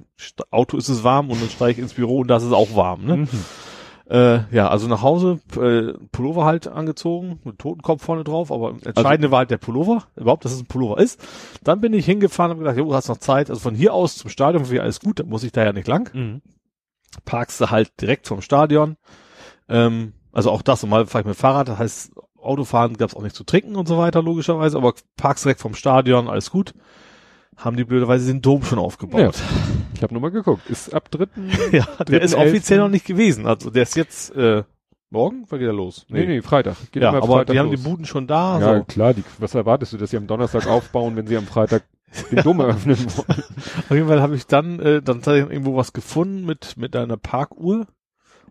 Auto 0.50 0.76
ist 0.76 0.88
es 0.88 1.04
warm 1.04 1.30
und 1.30 1.40
dann 1.40 1.50
steige 1.50 1.72
ich 1.72 1.78
ins 1.78 1.94
Büro 1.94 2.20
und 2.20 2.28
da 2.28 2.36
ist 2.36 2.42
es 2.44 2.52
auch 2.52 2.74
warm, 2.76 3.04
ne? 3.04 3.16
Mhm. 3.18 3.28
Äh, 4.10 4.40
ja, 4.54 4.68
also 4.68 4.88
nach 4.88 5.02
Hause, 5.02 5.38
äh, 5.56 5.92
Pullover 6.12 6.46
halt 6.46 6.66
angezogen, 6.66 7.40
mit 7.44 7.58
Totenkopf 7.58 8.02
vorne 8.02 8.24
drauf, 8.24 8.50
aber 8.50 8.74
entscheidende 8.82 9.30
war 9.30 9.40
halt 9.40 9.50
der 9.50 9.58
Pullover, 9.58 10.04
überhaupt, 10.16 10.46
dass 10.46 10.52
es 10.52 10.60
ein 10.62 10.66
Pullover 10.66 10.98
ist. 10.98 11.20
Dann 11.62 11.82
bin 11.82 11.92
ich 11.92 12.06
hingefahren 12.06 12.52
und 12.52 12.56
hab 12.56 12.74
gedacht, 12.74 12.78
jo, 12.78 12.94
hast 12.94 13.08
noch 13.08 13.18
Zeit, 13.18 13.50
also 13.50 13.60
von 13.60 13.74
hier 13.74 13.92
aus 13.92 14.16
zum 14.16 14.30
Stadion 14.30 14.70
wäre 14.70 14.82
alles 14.82 15.00
gut, 15.00 15.20
dann 15.20 15.28
muss 15.28 15.44
ich 15.44 15.52
da 15.52 15.62
ja 15.62 15.74
nicht 15.74 15.88
lang 15.88 16.10
Mhm. 16.14 16.40
parkst 17.26 17.60
du 17.60 17.70
halt 17.70 18.00
direkt 18.00 18.26
vom 18.26 18.40
Stadion. 18.40 18.96
Ähm, 19.68 20.14
also 20.38 20.52
auch 20.52 20.62
das, 20.62 20.84
normal 20.84 21.06
fahre 21.06 21.22
ich 21.22 21.26
mit 21.26 21.36
Fahrrad, 21.36 21.68
das 21.68 21.78
heißt, 21.78 22.12
Autofahren 22.40 22.96
gab's 22.96 23.16
auch 23.16 23.22
nicht 23.22 23.34
zu 23.34 23.42
trinken 23.42 23.74
und 23.74 23.88
so 23.88 23.98
weiter, 23.98 24.22
logischerweise, 24.22 24.76
aber 24.76 24.94
parkst 25.16 25.44
direkt 25.44 25.60
vom 25.60 25.74
Stadion, 25.74 26.28
alles 26.28 26.52
gut. 26.52 26.74
Haben 27.56 27.76
die 27.76 27.82
blöderweise 27.82 28.28
den 28.28 28.40
Dom 28.40 28.62
schon 28.62 28.78
aufgebaut. 28.78 29.34
Ich 29.94 30.02
habe 30.04 30.14
nur 30.14 30.22
mal 30.22 30.30
geguckt. 30.30 30.70
Ist 30.70 30.94
ab 30.94 31.10
dritten. 31.10 31.50
Ja, 31.72 31.86
der 32.04 32.22
ist 32.22 32.36
3.11.. 32.36 32.46
offiziell 32.46 32.78
noch 32.78 32.88
nicht 32.88 33.04
gewesen. 33.04 33.48
Also 33.48 33.70
der 33.70 33.82
ist 33.82 33.96
jetzt 33.96 34.30
äh, 34.36 34.62
morgen, 35.10 35.44
wann 35.48 35.58
geht 35.58 35.66
er 35.66 35.74
los? 35.74 36.06
nee, 36.08 36.24
nee, 36.24 36.40
Freitag. 36.40 36.76
Geht 36.92 37.02
ja, 37.02 37.08
aber 37.08 37.26
Freitag 37.26 37.54
die 37.54 37.58
haben 37.58 37.70
los. 37.70 37.80
die 37.80 37.88
Buden 37.88 38.04
schon 38.06 38.28
da. 38.28 38.60
Ja, 38.60 38.78
so. 38.78 38.84
klar. 38.84 39.14
Die, 39.14 39.24
was 39.40 39.56
erwartest 39.56 39.92
du, 39.92 39.96
dass 39.96 40.10
sie 40.10 40.18
am 40.18 40.28
Donnerstag 40.28 40.66
aufbauen, 40.68 41.16
wenn 41.16 41.26
sie 41.26 41.36
am 41.36 41.46
Freitag 41.46 41.82
den 42.30 42.44
Dom 42.44 42.60
eröffnen 42.60 42.96
wollen? 43.16 43.42
Auf 43.78 43.90
jeden 43.90 44.06
Fall 44.06 44.22
habe 44.22 44.36
ich 44.36 44.46
dann, 44.46 44.78
äh, 44.78 45.02
dann 45.02 45.20
habe 45.22 45.38
ich 45.40 45.50
irgendwo 45.50 45.74
was 45.74 45.92
gefunden 45.92 46.46
mit 46.46 46.76
mit 46.76 46.94
einer 46.94 47.16
Parkuhr. 47.16 47.88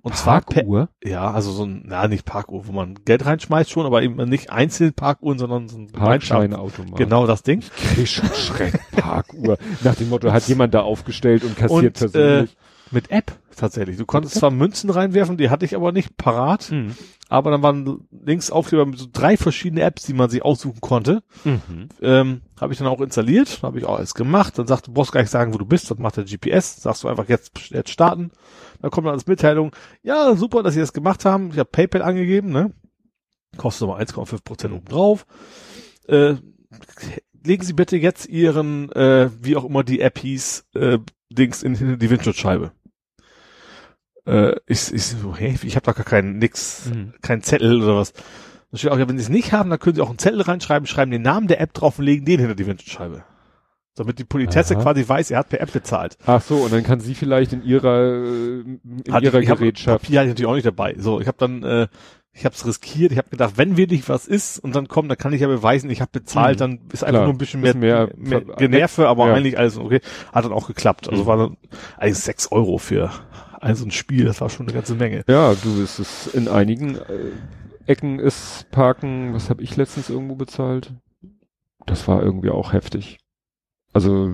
Und 0.08 0.16
zwar 0.16 0.40
Parkuhr? 0.42 0.88
Ja, 1.04 1.32
also 1.32 1.52
so 1.52 1.66
ein, 1.66 1.84
na, 1.86 2.08
nicht 2.08 2.26
Parkuhr, 2.26 2.66
wo 2.66 2.72
man 2.72 2.96
Geld 3.04 3.26
reinschmeißt 3.26 3.70
schon, 3.70 3.86
aber 3.86 4.04
eben 4.04 4.16
nicht 4.30 4.50
einzeln 4.50 4.94
Parkuhren, 4.94 5.38
sondern 5.38 5.68
so 5.68 5.78
ein. 5.78 5.88
Parkscheinautomat. 5.88 6.96
Genau 6.96 7.28
das 7.28 7.44
Ding. 7.44 7.62
Krieg 7.76 8.08
schon 8.08 8.30
Schreck. 8.34 8.80
Parkuhr. 8.92 9.58
Nach 9.84 9.96
dem 9.96 10.08
Motto, 10.08 10.32
hat 10.32 10.48
jemand 10.48 10.74
da 10.74 10.82
aufgestellt 10.82 11.44
und 11.44 11.58
kassiert 11.58 12.02
Und, 12.02 12.12
persönlich. 12.12 12.58
Mit 12.92 13.12
App 13.12 13.32
tatsächlich. 13.56 13.98
Du 13.98 14.06
konntest 14.06 14.36
zwar 14.36 14.52
Münzen 14.52 14.90
reinwerfen, 14.90 15.38
die 15.38 15.50
hatte 15.50 15.66
ich 15.66 15.76
aber 15.76 15.92
nicht 15.92 16.16
parat, 16.18 16.72
Mhm. 16.72 16.96
aber 17.28 17.52
dann 17.52 17.64
waren 17.64 18.08
links 18.12 18.52
Aufkleber 18.52 18.86
mit 18.86 19.00
so 19.00 19.08
drei 19.12 19.36
verschiedene 19.38 19.82
Apps, 19.82 20.04
die 20.04 20.14
man 20.14 20.30
sich 20.30 20.44
aussuchen 20.44 20.80
konnte. 20.80 21.24
Mhm. 21.44 21.90
Ähm, 22.02 22.42
habe 22.62 22.74
ich 22.74 22.80
dann 22.80 22.88
auch 22.88 23.02
installiert, 23.02 23.60
habe 23.64 23.80
ich 23.80 23.86
auch 23.86 23.98
alles 23.98 24.14
gemacht. 24.14 24.58
Dann 24.60 24.68
sagt, 24.68 24.88
du 24.88 24.94
brauchst 24.94 25.12
gar 25.12 25.22
nicht 25.22 25.32
sagen, 25.32 25.54
wo 25.54 25.58
du 25.58 25.66
bist, 25.66 25.90
das 25.92 25.98
macht 25.98 26.18
der 26.18 26.24
GPS. 26.26 26.82
Sagst 26.82 27.04
du 27.04 27.08
einfach 27.08 27.28
jetzt, 27.30 27.52
jetzt 27.70 27.90
starten. 27.90 28.32
Dann 28.82 28.92
kommt 28.92 29.08
dann 29.08 29.14
als 29.16 29.28
Mitteilung, 29.28 29.76
ja, 30.04 30.36
super, 30.36 30.62
dass 30.64 30.74
sie 30.76 30.80
das 30.80 30.94
gemacht 30.94 31.26
haben. 31.26 31.50
Ich 31.52 31.58
habe 31.60 31.70
PayPal 31.72 32.02
angegeben, 32.04 32.52
ne? 32.52 32.72
Kostet 33.58 33.88
aber 33.90 33.98
1,5 34.00 34.44
Prozent 34.44 34.74
oben 34.74 34.86
drauf. 34.86 35.26
Äh, 36.08 36.36
legen 37.44 37.64
Sie 37.64 37.74
bitte 37.74 37.98
jetzt 37.98 38.28
Ihren, 38.28 38.92
äh, 38.92 39.30
wie 39.42 39.56
auch 39.56 39.64
immer 39.66 39.84
die 39.84 40.02
App 40.02 40.20
hieß, 40.20 40.66
äh, 40.76 41.00
Dings 41.30 41.64
in, 41.64 41.76
in 41.76 41.98
die 42.00 42.10
Windschutzscheibe. 42.10 42.72
Äh, 44.28 44.56
ich, 44.68 44.94
ich 44.94 45.04
so, 45.06 45.36
hä, 45.36 45.56
ich 45.64 45.76
habe 45.76 45.86
da 45.86 45.94
gar 45.94 46.06
keinen 46.06 46.38
nix, 46.38 46.92
Mhm. 46.94 47.14
keinen 47.22 47.42
Zettel 47.44 47.82
oder 47.82 47.96
was. 47.98 48.14
Da 48.72 48.78
steht 48.78 48.92
auch, 48.92 49.00
ja, 49.00 49.08
wenn 49.08 49.18
Sie 49.18 49.24
es 49.24 49.30
nicht 49.30 49.54
haben, 49.54 49.70
dann 49.70 49.80
können 49.80 49.96
Sie 49.96 50.02
auch 50.02 50.10
einen 50.10 50.18
Zettel 50.20 50.42
reinschreiben, 50.42 50.86
schreiben 50.88 51.12
den 51.12 51.22
Namen 51.22 51.48
der 51.48 51.62
App 51.62 51.74
drauf 51.74 51.98
und 52.00 52.06
legen 52.06 52.26
den 52.26 52.40
hinter 52.40 52.56
die 52.56 52.68
Windschutzscheibe. 52.68 53.24
Damit 53.96 54.20
die 54.20 54.26
Politesse 54.26 54.76
Aha. 54.76 54.84
quasi 54.84 55.08
weiß, 55.08 55.32
er 55.32 55.40
hat 55.40 55.50
per 55.50 55.62
App 55.62 55.72
bezahlt. 55.74 56.18
Ach 56.26 56.42
so, 56.42 56.58
und 56.58 56.72
dann 56.74 56.84
kann 56.84 57.00
sie 57.00 57.16
vielleicht 57.16 57.54
in 57.54 57.64
ihrer, 57.64 57.98
äh, 58.04 58.60
in 58.60 58.80
Hatte 59.10 59.26
ihrer 59.26 59.40
ich, 59.40 59.46
ich 59.46 59.50
hab- 59.50 59.58
Gerätschaft. 59.60 60.04
Papier 60.04 60.20
hatte 60.20 60.28
ich 60.28 60.32
natürlich 60.34 60.50
auch 60.50 60.56
nicht 60.56 60.68
dabei. 60.68 60.96
So, 61.00 61.20
ich 61.20 61.28
habe 61.28 61.38
dann, 61.40 61.64
äh, 61.64 61.88
ich 62.34 62.46
habe 62.46 62.54
es 62.54 62.68
riskiert. 62.68 63.12
Ich 63.14 63.18
habe 63.18 63.30
gedacht, 63.30 63.54
wenn 63.56 63.78
wirklich 63.78 64.08
was 64.10 64.28
ist 64.28 64.60
und 64.60 64.76
dann 64.76 64.88
kommt, 64.88 65.10
dann 65.10 65.18
kann 65.18 65.34
ich 65.34 65.42
ja 65.42 65.48
beweisen, 65.48 65.90
ich 65.90 66.02
habe 66.02 66.12
bezahlt. 66.12 66.58
Mhm. 66.58 66.60
Dann 66.60 66.80
ist 66.94 67.04
einfach 67.04 67.22
Klar. 67.22 67.24
nur 67.24 67.34
ein 67.34 67.38
bisschen 67.40 67.62
mehr, 67.62 67.76
mehr 67.76 68.10
mehr, 68.16 68.42
Generve, 68.42 69.08
aber 69.08 69.30
Ja. 69.30 69.34
eigentlich 69.34 69.58
alles 69.58 69.78
okay. 69.78 70.02
Hat 70.32 70.46
dann 70.46 70.52
auch 70.54 70.68
geklappt. 70.68 71.10
Also 71.10 71.24
Mhm. 71.24 71.28
war 71.28 71.38
dann 71.38 71.58
eigentlich 71.98 72.20
sechs 72.20 72.52
Euro 72.52 72.78
für 72.78 73.10
ein 73.62 73.76
so 73.76 73.86
ein 73.86 73.92
Spiel. 73.92 74.26
Das 74.26 74.42
war 74.42 74.50
schon 74.50 74.66
eine 74.68 74.74
ganze 74.76 74.96
Menge. 74.96 75.24
Ja, 75.28 75.54
du, 75.56 75.82
es 75.82 76.00
ist 76.00 76.28
in 76.34 76.48
einigen 76.48 76.96
äh, 76.96 77.32
Ecken 77.86 78.20
ist 78.20 78.70
Parken, 78.72 79.34
was 79.34 79.50
habe 79.50 79.62
ich 79.64 79.76
letztens 79.78 80.10
irgendwo 80.10 80.36
bezahlt? 80.36 80.92
Das 81.86 82.08
war 82.08 82.22
irgendwie 82.22 82.50
auch 82.50 82.74
heftig. 82.74 83.18
Also 83.94 84.30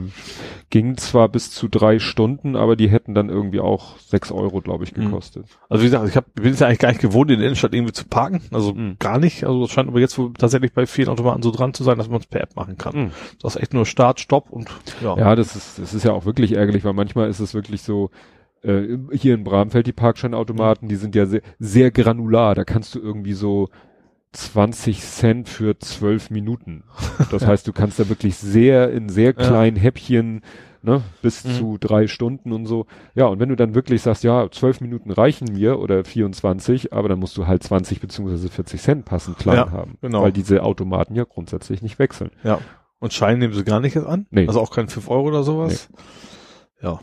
ging 0.71 0.97
zwar 0.97 1.29
bis 1.29 1.51
zu 1.51 1.67
drei 1.69 1.99
Stunden, 1.99 2.55
aber 2.55 2.75
die 2.75 2.89
hätten 2.89 3.13
dann 3.13 3.29
irgendwie 3.29 3.59
auch 3.59 3.97
sechs 3.99 4.31
Euro, 4.31 4.59
glaube 4.59 4.83
ich, 4.83 4.95
Mhm. 4.97 5.05
gekostet. 5.05 5.45
Also 5.69 5.83
wie 5.83 5.87
gesagt, 5.87 6.09
ich 6.09 6.17
hab, 6.17 6.33
bin 6.33 6.51
es 6.51 6.59
ja 6.59 6.67
eigentlich 6.67 6.79
gar 6.79 6.89
nicht 6.89 6.99
gewohnt, 6.99 7.29
in 7.31 7.37
der 7.37 7.47
Innenstadt 7.47 7.73
irgendwie 7.73 7.93
zu 7.93 8.05
parken. 8.05 8.41
Also 8.51 8.73
Mhm. 8.73 8.97
gar 8.99 9.19
nicht. 9.19 9.45
Also 9.45 9.63
es 9.63 9.71
scheint 9.71 9.87
aber 9.87 9.99
jetzt 9.99 10.17
wohl 10.17 10.33
tatsächlich 10.33 10.73
bei 10.73 10.85
vielen 10.87 11.07
Automaten 11.09 11.43
so 11.43 11.51
dran 11.51 11.73
zu 11.73 11.83
sein, 11.83 11.97
dass 11.97 12.09
man 12.09 12.19
es 12.19 12.25
per 12.27 12.41
App 12.41 12.55
machen 12.55 12.77
kann. 12.77 12.95
Mhm. 12.97 13.11
Das 13.41 13.55
ist 13.55 13.61
echt 13.61 13.73
nur 13.73 13.85
Start, 13.85 14.19
Stopp 14.19 14.49
und 14.49 14.67
ja. 15.01 15.15
Ja, 15.17 15.35
das 15.35 15.55
ist, 15.55 15.79
das 15.79 15.93
ist 15.93 16.03
ja 16.03 16.11
auch 16.11 16.25
wirklich 16.25 16.53
ärgerlich, 16.53 16.83
weil 16.83 16.93
manchmal 16.93 17.29
ist 17.29 17.39
es 17.39 17.53
wirklich 17.53 17.83
so, 17.83 18.09
äh, 18.63 18.97
hier 19.11 19.35
in 19.35 19.43
Bramfeld 19.43 19.87
die 19.87 19.93
Parkscheinautomaten, 19.93 20.87
die 20.89 20.95
sind 20.95 21.15
ja 21.15 21.25
sehr, 21.25 21.41
sehr 21.59 21.91
granular. 21.91 22.55
Da 22.55 22.63
kannst 22.63 22.95
du 22.95 22.99
irgendwie 22.99 23.33
so 23.33 23.69
20 24.33 25.01
Cent 25.01 25.49
für 25.49 25.77
12 25.77 26.29
Minuten. 26.31 26.83
Das 27.31 27.45
heißt, 27.47 27.67
du 27.67 27.73
kannst 27.73 27.99
da 27.99 28.09
wirklich 28.09 28.35
sehr, 28.37 28.91
in 28.91 29.09
sehr 29.09 29.33
kleinen 29.33 29.77
Häppchen, 29.77 30.41
ne, 30.81 31.01
bis 31.21 31.45
Mhm. 31.45 31.49
zu 31.51 31.77
drei 31.79 32.07
Stunden 32.07 32.51
und 32.51 32.65
so. 32.65 32.87
Ja, 33.15 33.25
und 33.27 33.39
wenn 33.39 33.49
du 33.49 33.55
dann 33.55 33.75
wirklich 33.75 34.01
sagst, 34.01 34.23
ja, 34.23 34.49
12 34.49 34.81
Minuten 34.81 35.11
reichen 35.11 35.53
mir 35.53 35.79
oder 35.79 36.03
24, 36.03 36.91
aber 36.93 37.09
dann 37.09 37.19
musst 37.19 37.37
du 37.37 37.45
halt 37.47 37.61
20 37.63 38.01
beziehungsweise 38.01 38.49
40 38.49 38.81
Cent 38.81 39.05
passend 39.05 39.37
klein 39.37 39.57
Ja, 39.57 39.71
haben. 39.71 39.97
genau. 40.01 40.23
Weil 40.23 40.31
diese 40.31 40.63
Automaten 40.63 41.13
ja 41.15 41.25
grundsätzlich 41.25 41.81
nicht 41.83 41.99
wechseln. 41.99 42.31
Ja. 42.43 42.59
Und 42.99 43.13
Schein 43.13 43.37
nehmen 43.39 43.53
sie 43.53 43.63
gar 43.63 43.81
nicht 43.81 43.97
an? 43.97 44.25
Nee. 44.31 44.47
Also 44.47 44.59
auch 44.61 44.71
kein 44.71 44.87
5 44.87 45.09
Euro 45.09 45.27
oder 45.27 45.43
sowas? 45.43 45.89
Ja. 46.81 47.01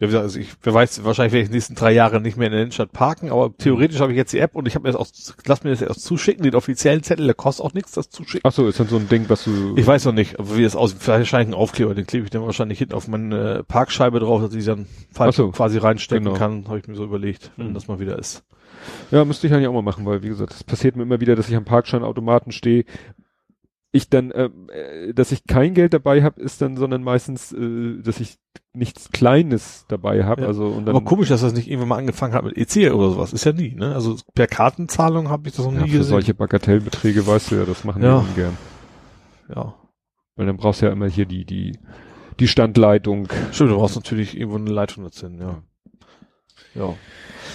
Ja, 0.00 0.06
wie 0.06 0.06
gesagt, 0.06 0.22
also 0.22 0.38
ich, 0.38 0.48
wer 0.62 0.74
weiß, 0.74 1.02
wahrscheinlich 1.04 1.32
werde 1.32 1.42
ich 1.42 1.48
die 1.48 1.54
nächsten 1.56 1.74
drei 1.74 1.92
Jahre 1.92 2.20
nicht 2.20 2.36
mehr 2.36 2.46
in 2.46 2.52
der 2.52 2.60
Innenstadt 2.62 2.92
parken, 2.92 3.30
aber 3.32 3.52
theoretisch 3.58 3.98
habe 4.00 4.12
ich 4.12 4.16
jetzt 4.16 4.32
die 4.32 4.38
App 4.38 4.54
und 4.54 4.66
ich 4.68 4.76
habe 4.76 4.84
mir 4.86 4.92
das 4.92 5.00
auch, 5.00 5.08
lass 5.46 5.64
mir 5.64 5.70
das 5.70 5.82
erst 5.82 6.02
zuschicken, 6.04 6.44
den 6.44 6.54
offiziellen 6.54 7.02
Zettel, 7.02 7.26
der 7.26 7.34
kostet 7.34 7.64
auch 7.66 7.74
nichts, 7.74 7.92
das 7.92 8.08
zuschicken. 8.08 8.42
Ach 8.44 8.52
so, 8.52 8.68
ist 8.68 8.78
dann 8.78 8.86
so 8.86 8.96
ein 8.96 9.08
Ding, 9.08 9.24
was 9.28 9.42
du, 9.44 9.74
Ich 9.76 9.86
weiß 9.86 10.04
noch 10.04 10.12
nicht, 10.12 10.38
aber 10.38 10.56
wie 10.56 10.62
das 10.62 10.76
aussieht. 10.76 10.98
Vielleicht 11.00 11.18
wahrscheinlich 11.20 11.48
ein 11.48 11.60
Aufkleber, 11.60 11.94
den 11.96 12.06
klebe 12.06 12.24
ich 12.24 12.30
dann 12.30 12.42
wahrscheinlich 12.42 12.78
hinten 12.78 12.94
auf 12.94 13.08
meine 13.08 13.64
Parkscheibe 13.66 14.20
drauf, 14.20 14.40
dass 14.40 14.54
ich 14.54 14.64
dann 14.64 14.86
falsch 15.12 15.34
so. 15.36 15.50
quasi 15.50 15.78
reinstecken 15.78 16.26
Genau. 16.26 16.36
kann, 16.38 16.68
habe 16.68 16.78
ich 16.78 16.86
mir 16.86 16.94
so 16.94 17.02
überlegt, 17.04 17.50
wenn 17.56 17.70
Mhm. 17.70 17.74
das 17.74 17.88
mal 17.88 17.98
wieder 17.98 18.16
ist. 18.18 18.44
Ja, 19.10 19.24
müsste 19.24 19.48
ich 19.48 19.52
eigentlich 19.52 19.66
auch 19.66 19.72
mal 19.72 19.82
machen, 19.82 20.06
weil 20.06 20.22
wie 20.22 20.28
gesagt, 20.28 20.52
es 20.52 20.62
passiert 20.62 20.94
mir 20.94 21.02
immer 21.02 21.20
wieder, 21.20 21.34
dass 21.34 21.48
ich 21.48 21.56
am 21.56 21.64
Parkscheinautomaten 21.64 22.52
stehe. 22.52 22.84
Ich 23.90 24.10
dann, 24.10 24.30
äh, 24.30 24.50
äh, 24.72 25.14
dass 25.14 25.32
ich 25.32 25.46
kein 25.46 25.72
Geld 25.72 25.94
dabei 25.94 26.22
habe, 26.22 26.40
ist 26.42 26.60
dann, 26.60 26.76
sondern 26.76 27.02
meistens, 27.02 27.52
äh, 27.52 28.02
dass 28.02 28.20
ich 28.20 28.36
nichts 28.74 29.10
Kleines 29.12 29.86
dabei 29.88 30.24
habe. 30.24 30.42
Ja. 30.42 30.46
Also 30.48 30.66
und 30.66 30.84
dann 30.86 30.94
Aber 30.94 31.04
komisch, 31.04 31.28
dass 31.28 31.40
das 31.40 31.54
nicht 31.54 31.68
irgendwann 31.68 31.88
mal 31.88 31.96
angefangen 31.98 32.34
hat 32.34 32.44
mit 32.44 32.56
EC 32.58 32.92
oder 32.92 33.10
sowas. 33.10 33.32
Ist 33.32 33.44
ja 33.44 33.52
nie, 33.52 33.74
ne? 33.74 33.94
Also 33.94 34.16
per 34.34 34.46
Kartenzahlung 34.46 35.30
habe 35.30 35.48
ich 35.48 35.54
das 35.56 35.64
noch 35.64 35.72
ja, 35.72 35.80
nie 35.80 35.88
für 35.90 35.98
gesehen. 35.98 36.10
solche 36.10 36.34
Bagatellbeträge 36.34 37.26
weißt 37.26 37.50
du 37.50 37.54
ja, 37.56 37.64
das 37.64 37.84
machen 37.84 38.02
Ja. 38.02 38.20
die 38.20 38.40
ungern. 38.40 38.58
ja. 39.54 39.74
Weil 40.36 40.46
dann 40.46 40.56
brauchst 40.58 40.82
du 40.82 40.86
ja 40.86 40.92
immer 40.92 41.08
hier 41.08 41.24
die, 41.26 41.44
die, 41.44 41.78
die 42.38 42.46
Standleitung. 42.46 43.26
Stimmt, 43.52 43.70
du 43.70 43.76
brauchst 43.76 43.96
natürlich 43.96 44.36
irgendwo 44.36 44.58
eine 44.58 44.70
Leitung 44.70 45.02
dazu 45.02 45.26
ja. 45.26 45.62
Ja. 46.74 46.94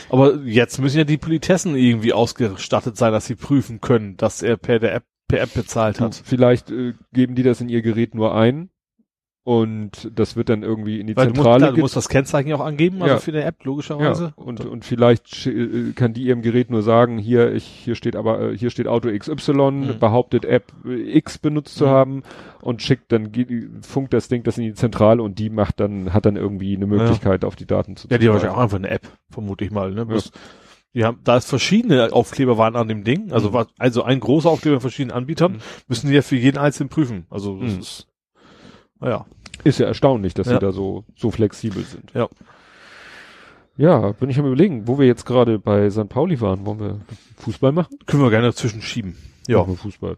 Aber 0.10 0.36
jetzt 0.44 0.80
müssen 0.80 0.98
ja 0.98 1.04
die 1.06 1.18
Politessen 1.18 1.76
irgendwie 1.76 2.12
ausgestattet 2.12 2.98
sein, 2.98 3.14
dass 3.14 3.26
sie 3.28 3.36
prüfen 3.36 3.80
können, 3.80 4.18
dass 4.18 4.42
er 4.42 4.58
per 4.58 4.80
der 4.80 4.96
App, 4.96 5.06
per 5.34 5.42
App 5.42 5.54
bezahlt 5.54 6.00
hat. 6.00 6.22
vielleicht 6.26 6.70
äh, 6.72 6.94
geben 7.14 7.36
die 7.36 7.44
das 7.44 7.62
in 7.62 7.70
ihr 7.70 7.82
Gerät 7.82 8.16
nur 8.16 8.36
ein 8.36 8.70
und 9.46 10.10
das 10.16 10.38
wird 10.38 10.48
dann 10.48 10.64
irgendwie 10.64 11.02
in 11.02 11.08
die 11.08 11.18
Weil 11.18 11.26
du 11.28 11.32
musst, 11.34 11.38
Zentrale 11.44 11.60
klar, 11.66 11.72
du 11.74 11.80
musst 11.80 11.98
das 11.98 12.08
Kennzeichen 12.08 12.48
ja 12.48 12.56
auch 12.56 12.62
angeben, 12.66 13.02
also 13.02 13.16
Ja. 13.16 13.20
für 13.20 13.32
eine 13.32 13.44
App, 13.44 13.66
logischerweise. 13.66 14.34
Ja, 14.38 14.44
und, 14.44 14.66
und 14.66 14.86
vielleicht 14.86 15.46
äh, 15.48 15.92
kann 15.96 16.14
die 16.14 16.24
ihrem 16.24 16.42
Gerät 16.42 16.70
nur 16.72 16.82
sagen, 16.82 17.18
hier, 17.18 17.52
ich, 17.54 17.66
hier 17.66 17.96
steht 17.96 18.16
aber, 18.16 18.40
äh, 18.54 18.58
hier 18.58 18.70
steht 18.70 18.88
Auto 18.88 19.10
XY, 19.10 19.54
Mhm. 19.72 20.00
behauptet 20.00 20.46
App 20.46 20.72
äh, 20.86 21.18
X 21.18 21.40
benutzt 21.40 21.76
zu 21.76 21.86
Mhm. 21.88 21.90
haben 21.90 22.24
und 22.62 22.82
schickt 22.82 23.12
dann, 23.12 23.32
funkt 23.82 24.14
das 24.14 24.30
Ding 24.30 24.44
das 24.44 24.58
in 24.58 24.64
die 24.64 24.74
Zentrale 24.76 25.22
und 25.22 25.40
die 25.40 25.50
macht 25.50 25.82
dann, 25.82 26.14
hat 26.14 26.26
dann 26.26 26.38
irgendwie 26.38 26.78
eine 26.78 26.88
Möglichkeit, 26.88 27.44
auf 27.44 27.58
die 27.58 27.66
Daten 27.66 27.98
zu 27.98 28.08
Ja, 28.08 28.18
die 28.18 28.28
haben 28.28 28.36
wahrscheinlich 28.36 28.58
auch 28.58 28.62
einfach 28.64 28.78
eine 28.78 28.92
App, 28.92 29.08
vermute 29.30 29.66
ich 29.66 29.72
mal, 29.72 29.92
ne? 29.92 30.06
Bloß, 30.06 30.32
Die 30.94 31.04
haben, 31.04 31.20
da 31.24 31.38
es 31.38 31.46
verschiedene 31.46 32.14
Aufkleber 32.14 32.58
waren 32.58 32.76
an 32.76 32.88
dem 32.88 33.04
Ding, 33.04 33.32
also 33.32 33.50
Mhm. 33.50 33.54
war, 33.54 33.68
also 33.80 34.04
ein 34.04 34.20
großer 34.20 34.50
Aufkleber 34.50 34.76
von 34.76 34.82
verschiedenen 34.82 35.16
Anbietern, 35.18 35.54
Mhm. 35.54 35.58
müssen 35.88 36.08
die 36.10 36.14
ja 36.14 36.22
für 36.22 36.36
jeden 36.36 36.58
einzelnen 36.58 36.90
prüfen. 36.90 37.26
Also, 37.30 37.60
das 37.60 37.74
Mhm. 37.74 37.80
ist, 37.80 38.08
naja. 39.00 39.26
Ist 39.64 39.80
ja 39.80 39.88
erstaunlich, 39.88 40.34
dass 40.34 40.48
Ja. 40.48 40.54
sie 40.54 40.60
da 40.60 40.72
so, 40.72 41.06
so 41.16 41.32
flexibel 41.32 41.84
sind. 41.84 42.12
Ja. 42.14 42.28
Ja, 43.76 44.12
bin 44.12 44.30
ich 44.30 44.38
am 44.38 44.46
überlegen, 44.46 44.88
wo 44.88 45.00
wir 45.00 45.08
jetzt 45.08 45.26
gerade 45.26 45.58
bei 45.58 45.90
St. 45.90 46.08
Pauli 46.10 46.40
waren. 46.42 46.66
Wollen 46.66 46.80
wir 46.80 47.00
Fußball 47.38 47.72
machen? 47.72 47.98
Können 48.06 48.22
wir 48.22 48.30
gerne 48.30 48.48
dazwischen 48.48 48.82
schieben. 48.82 49.18
Ja. 49.48 49.64
Fußball. 49.64 50.18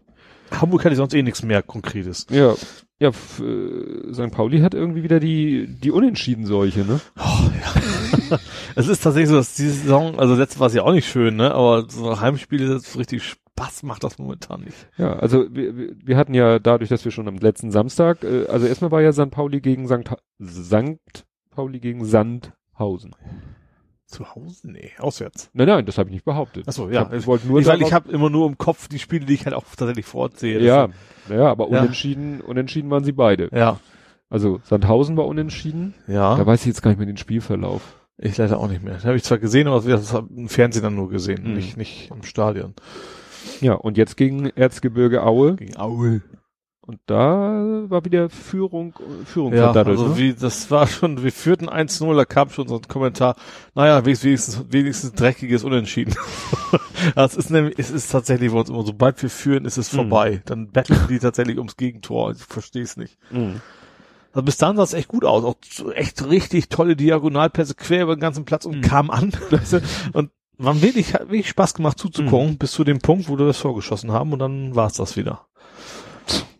Hamburg 0.50 0.84
hatte 0.84 0.94
sonst 0.94 1.14
eh 1.14 1.22
nichts 1.22 1.42
mehr 1.42 1.62
Konkretes. 1.62 2.26
Ja, 2.30 2.54
ja, 3.00 3.08
äh, 3.08 4.12
St. 4.12 4.30
Pauli 4.30 4.60
hat 4.60 4.74
irgendwie 4.74 5.02
wieder 5.02 5.20
die, 5.20 5.66
die 5.68 5.90
Unentschieden-Seuche, 5.90 6.80
ne? 6.84 7.00
Oh, 7.18 7.22
ja. 7.22 7.82
es 8.74 8.88
ist 8.88 9.02
tatsächlich 9.02 9.30
so, 9.30 9.36
dass 9.36 9.54
diese 9.54 9.72
Saison, 9.72 10.18
also 10.18 10.34
letztes 10.34 10.60
war 10.60 10.66
es 10.68 10.74
ja 10.74 10.82
auch 10.82 10.92
nicht 10.92 11.08
schön, 11.08 11.36
ne? 11.36 11.54
Aber 11.54 11.88
so 11.88 12.20
Heimspiele, 12.20 12.66
das 12.68 12.92
so 12.92 12.98
richtig 12.98 13.22
Spaß 13.24 13.82
macht 13.84 14.04
das 14.04 14.18
momentan 14.18 14.62
nicht. 14.62 14.76
Ja, 14.98 15.14
also 15.14 15.46
wir, 15.50 15.76
wir- 15.76 16.16
hatten 16.16 16.34
ja 16.34 16.58
dadurch, 16.58 16.90
dass 16.90 17.04
wir 17.04 17.12
schon 17.12 17.28
am 17.28 17.36
letzten 17.36 17.70
Samstag, 17.70 18.22
äh, 18.24 18.46
also 18.46 18.66
erstmal 18.66 18.90
war 18.90 19.00
ja 19.02 19.12
St. 19.12 19.30
Pauli 19.30 19.60
gegen 19.60 19.86
St. 19.88 20.14
Sankt 20.38 21.24
Pauli 21.50 21.80
gegen 21.80 22.04
Sandhausen. 22.04 23.12
Zu 24.06 24.34
Hause? 24.36 24.70
Nee, 24.70 24.92
auswärts. 24.98 25.50
Nein, 25.52 25.66
nein, 25.66 25.84
das 25.86 25.98
habe 25.98 26.08
ich 26.10 26.14
nicht 26.14 26.24
behauptet. 26.24 26.64
Ach 26.68 26.72
so, 26.72 26.88
Ich, 26.88 26.94
ja. 26.94 27.00
hab, 27.00 27.12
ich 27.12 27.26
wollte 27.26 27.48
nur 27.48 27.58
Ich, 27.60 27.66
weil 27.66 27.82
ich 27.82 27.92
habe 27.92 28.08
immer 28.12 28.30
nur 28.30 28.46
im 28.46 28.56
Kopf 28.56 28.86
die 28.86 29.00
Spiele, 29.00 29.26
die 29.26 29.34
ich 29.34 29.46
halt 29.46 29.54
auch 29.56 29.64
tatsächlich 29.76 30.06
vor 30.06 30.22
Ort 30.22 30.38
sehe. 30.38 30.60
Ja, 30.60 30.88
sind- 31.26 31.36
ja, 31.38 31.50
aber 31.50 31.68
Ja. 31.70 31.80
unentschieden, 31.80 32.40
unentschieden 32.40 32.88
waren 32.90 33.02
sie 33.02 33.10
beide. 33.12 33.48
Ja. 33.52 33.80
Also 34.28 34.60
Sandhausen 34.64 35.16
war 35.16 35.26
unentschieden. 35.26 35.94
Ja. 36.06 36.36
Da 36.36 36.46
weiß 36.46 36.60
ich 36.60 36.66
jetzt 36.66 36.82
gar 36.82 36.90
nicht 36.90 36.98
mehr 36.98 37.06
den 37.06 37.16
Spielverlauf. 37.16 37.82
Ich 38.18 38.36
leider 38.38 38.58
auch 38.58 38.68
nicht 38.68 38.82
mehr. 38.82 39.02
Habe 39.04 39.16
ich 39.16 39.24
zwar 39.24 39.38
gesehen, 39.38 39.68
aber 39.68 39.80
das 39.82 40.12
im 40.14 40.48
Fernsehen 40.48 40.82
dann 40.82 40.94
nur 40.94 41.10
gesehen, 41.10 41.44
Mhm. 41.44 41.54
nicht, 41.54 41.76
nicht 41.76 42.10
im 42.10 42.22
Stadion. 42.22 42.74
Ja, 43.60 43.74
und 43.74 43.96
jetzt 43.98 44.16
gegen 44.16 44.46
Erzgebirge 44.50 45.22
Aue. 45.22 45.56
Gegen 45.56 45.76
Aue. 45.76 46.22
Und 46.80 47.00
da 47.06 47.84
war 47.88 48.04
wieder 48.04 48.30
Führung, 48.30 48.94
Führung 49.24 49.52
Ja, 49.52 49.64
verdattelt. 49.72 49.98
also 49.98 50.10
ne? 50.12 50.16
wie, 50.18 50.34
das 50.34 50.70
war 50.70 50.86
schon, 50.86 51.24
wir 51.24 51.32
führten 51.32 51.68
1-0, 51.68 52.14
da 52.14 52.24
kam 52.24 52.48
schon 52.50 52.68
so 52.68 52.76
ein 52.76 52.82
Kommentar, 52.86 53.34
naja, 53.74 54.04
wenigstens, 54.06 54.64
wenigstens 54.70 55.12
dreckiges 55.12 55.64
Unentschieden. 55.64 56.14
das 57.16 57.34
ist 57.36 57.50
nämlich, 57.50 57.74
es 57.78 57.90
ist 57.90 58.12
tatsächlich 58.12 58.52
bei 58.52 58.58
uns 58.60 58.68
immer, 58.70 58.84
sobald 58.84 59.20
wir 59.20 59.30
führen, 59.30 59.64
ist 59.64 59.78
es 59.78 59.92
Mhm. 59.92 59.96
vorbei. 59.96 60.42
Dann 60.46 60.68
betteln 60.68 61.00
die 61.10 61.18
tatsächlich 61.18 61.58
ums 61.58 61.76
Gegentor. 61.76 62.30
Ich 62.32 62.44
verstehe 62.44 62.82
es 62.84 62.96
nicht. 62.96 63.18
Mhm. 63.32 63.60
Also 64.36 64.44
bis 64.44 64.58
dann 64.58 64.76
sah 64.76 64.82
es 64.82 64.92
echt 64.92 65.08
gut 65.08 65.24
aus. 65.24 65.44
Auch 65.44 65.56
echt 65.94 66.28
richtig 66.28 66.68
tolle 66.68 66.94
Diagonalpässe 66.94 67.74
quer 67.74 68.02
über 68.02 68.16
den 68.16 68.20
ganzen 68.20 68.44
Platz 68.44 68.66
und 68.66 68.76
Mhm. 68.76 68.80
kam 68.82 69.10
an. 69.10 69.32
Und 70.12 70.30
war 70.58 70.82
wirklich, 70.82 71.14
hat 71.14 71.22
wirklich 71.30 71.48
Spaß 71.48 71.72
gemacht 71.72 71.98
zuzugucken, 71.98 72.50
Mhm. 72.50 72.58
bis 72.58 72.72
zu 72.72 72.84
dem 72.84 72.98
Punkt, 72.98 73.28
wo 73.30 73.38
wir 73.38 73.46
das 73.46 73.56
vorgeschossen 73.58 74.12
haben 74.12 74.34
und 74.34 74.38
dann 74.38 74.74
war 74.74 74.88
es 74.88 74.94
das 74.94 75.16
wieder. 75.16 75.46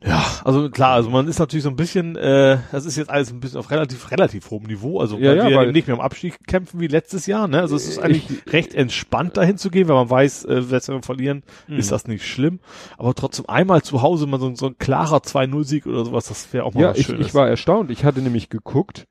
Ja, 0.07 0.25
also 0.45 0.71
klar, 0.71 0.93
also 0.93 1.11
man 1.11 1.27
ist 1.27 1.41
natürlich 1.41 1.65
so 1.65 1.69
ein 1.69 1.75
bisschen, 1.75 2.15
äh, 2.15 2.59
das 2.71 2.87
ist 2.87 2.97
jetzt 2.97 3.11
alles 3.11 3.33
ein 3.33 3.41
bisschen 3.41 3.59
auf 3.59 3.71
relativ, 3.73 4.11
relativ 4.13 4.49
hohem 4.51 4.63
Niveau, 4.65 5.01
also 5.01 5.19
Ja, 5.19 5.35
ja, 5.35 5.45
wir 5.45 5.51
ja 5.51 5.57
weil- 5.59 5.73
nicht 5.73 5.89
mehr 5.89 5.97
um 5.97 6.01
Abstieg 6.03 6.39
kämpfen 6.47 6.79
wie 6.81 6.87
letztes 6.87 7.27
Jahr, 7.27 7.49
ne? 7.49 7.61
Also 7.61 7.75
es 7.75 7.89
ist 7.89 7.99
Ich- 7.99 8.05
eigentlich 8.05 8.25
recht 8.53 8.73
entspannt 8.75 9.37
dahin 9.37 9.59
zu 9.59 9.69
gehen, 9.69 9.89
weil 9.89 9.97
man 9.97 10.09
weiß, 10.09 10.45
äh, 10.45 10.71
wenn 10.71 10.81
wir 10.87 11.03
verlieren, 11.03 11.43
Mhm. 11.67 11.79
ist 11.79 11.91
das 11.91 12.07
nicht 12.07 12.25
schlimm. 12.25 12.61
Aber 12.99 13.15
trotzdem 13.15 13.49
einmal 13.49 13.83
zu 13.83 14.01
Hause 14.03 14.27
mal 14.29 14.39
so, 14.39 14.55
so 14.55 14.67
ein 14.69 14.79
klarer 14.79 15.23
2-0-Sieg 15.25 15.87
oder 15.87 16.05
sowas, 16.05 16.27
das 16.29 16.53
wäre 16.53 16.65
auch 16.65 16.75
mal 16.75 16.83
Ja, 16.83 16.91
was 16.91 16.99
ich, 16.99 17.07
Schönes. 17.07 17.27
ich 17.27 17.35
war 17.35 17.49
erstaunt. 17.49 17.91
Ich 17.91 18.05
hatte 18.05 18.21
nämlich 18.21 18.49
geguckt, 18.49 19.09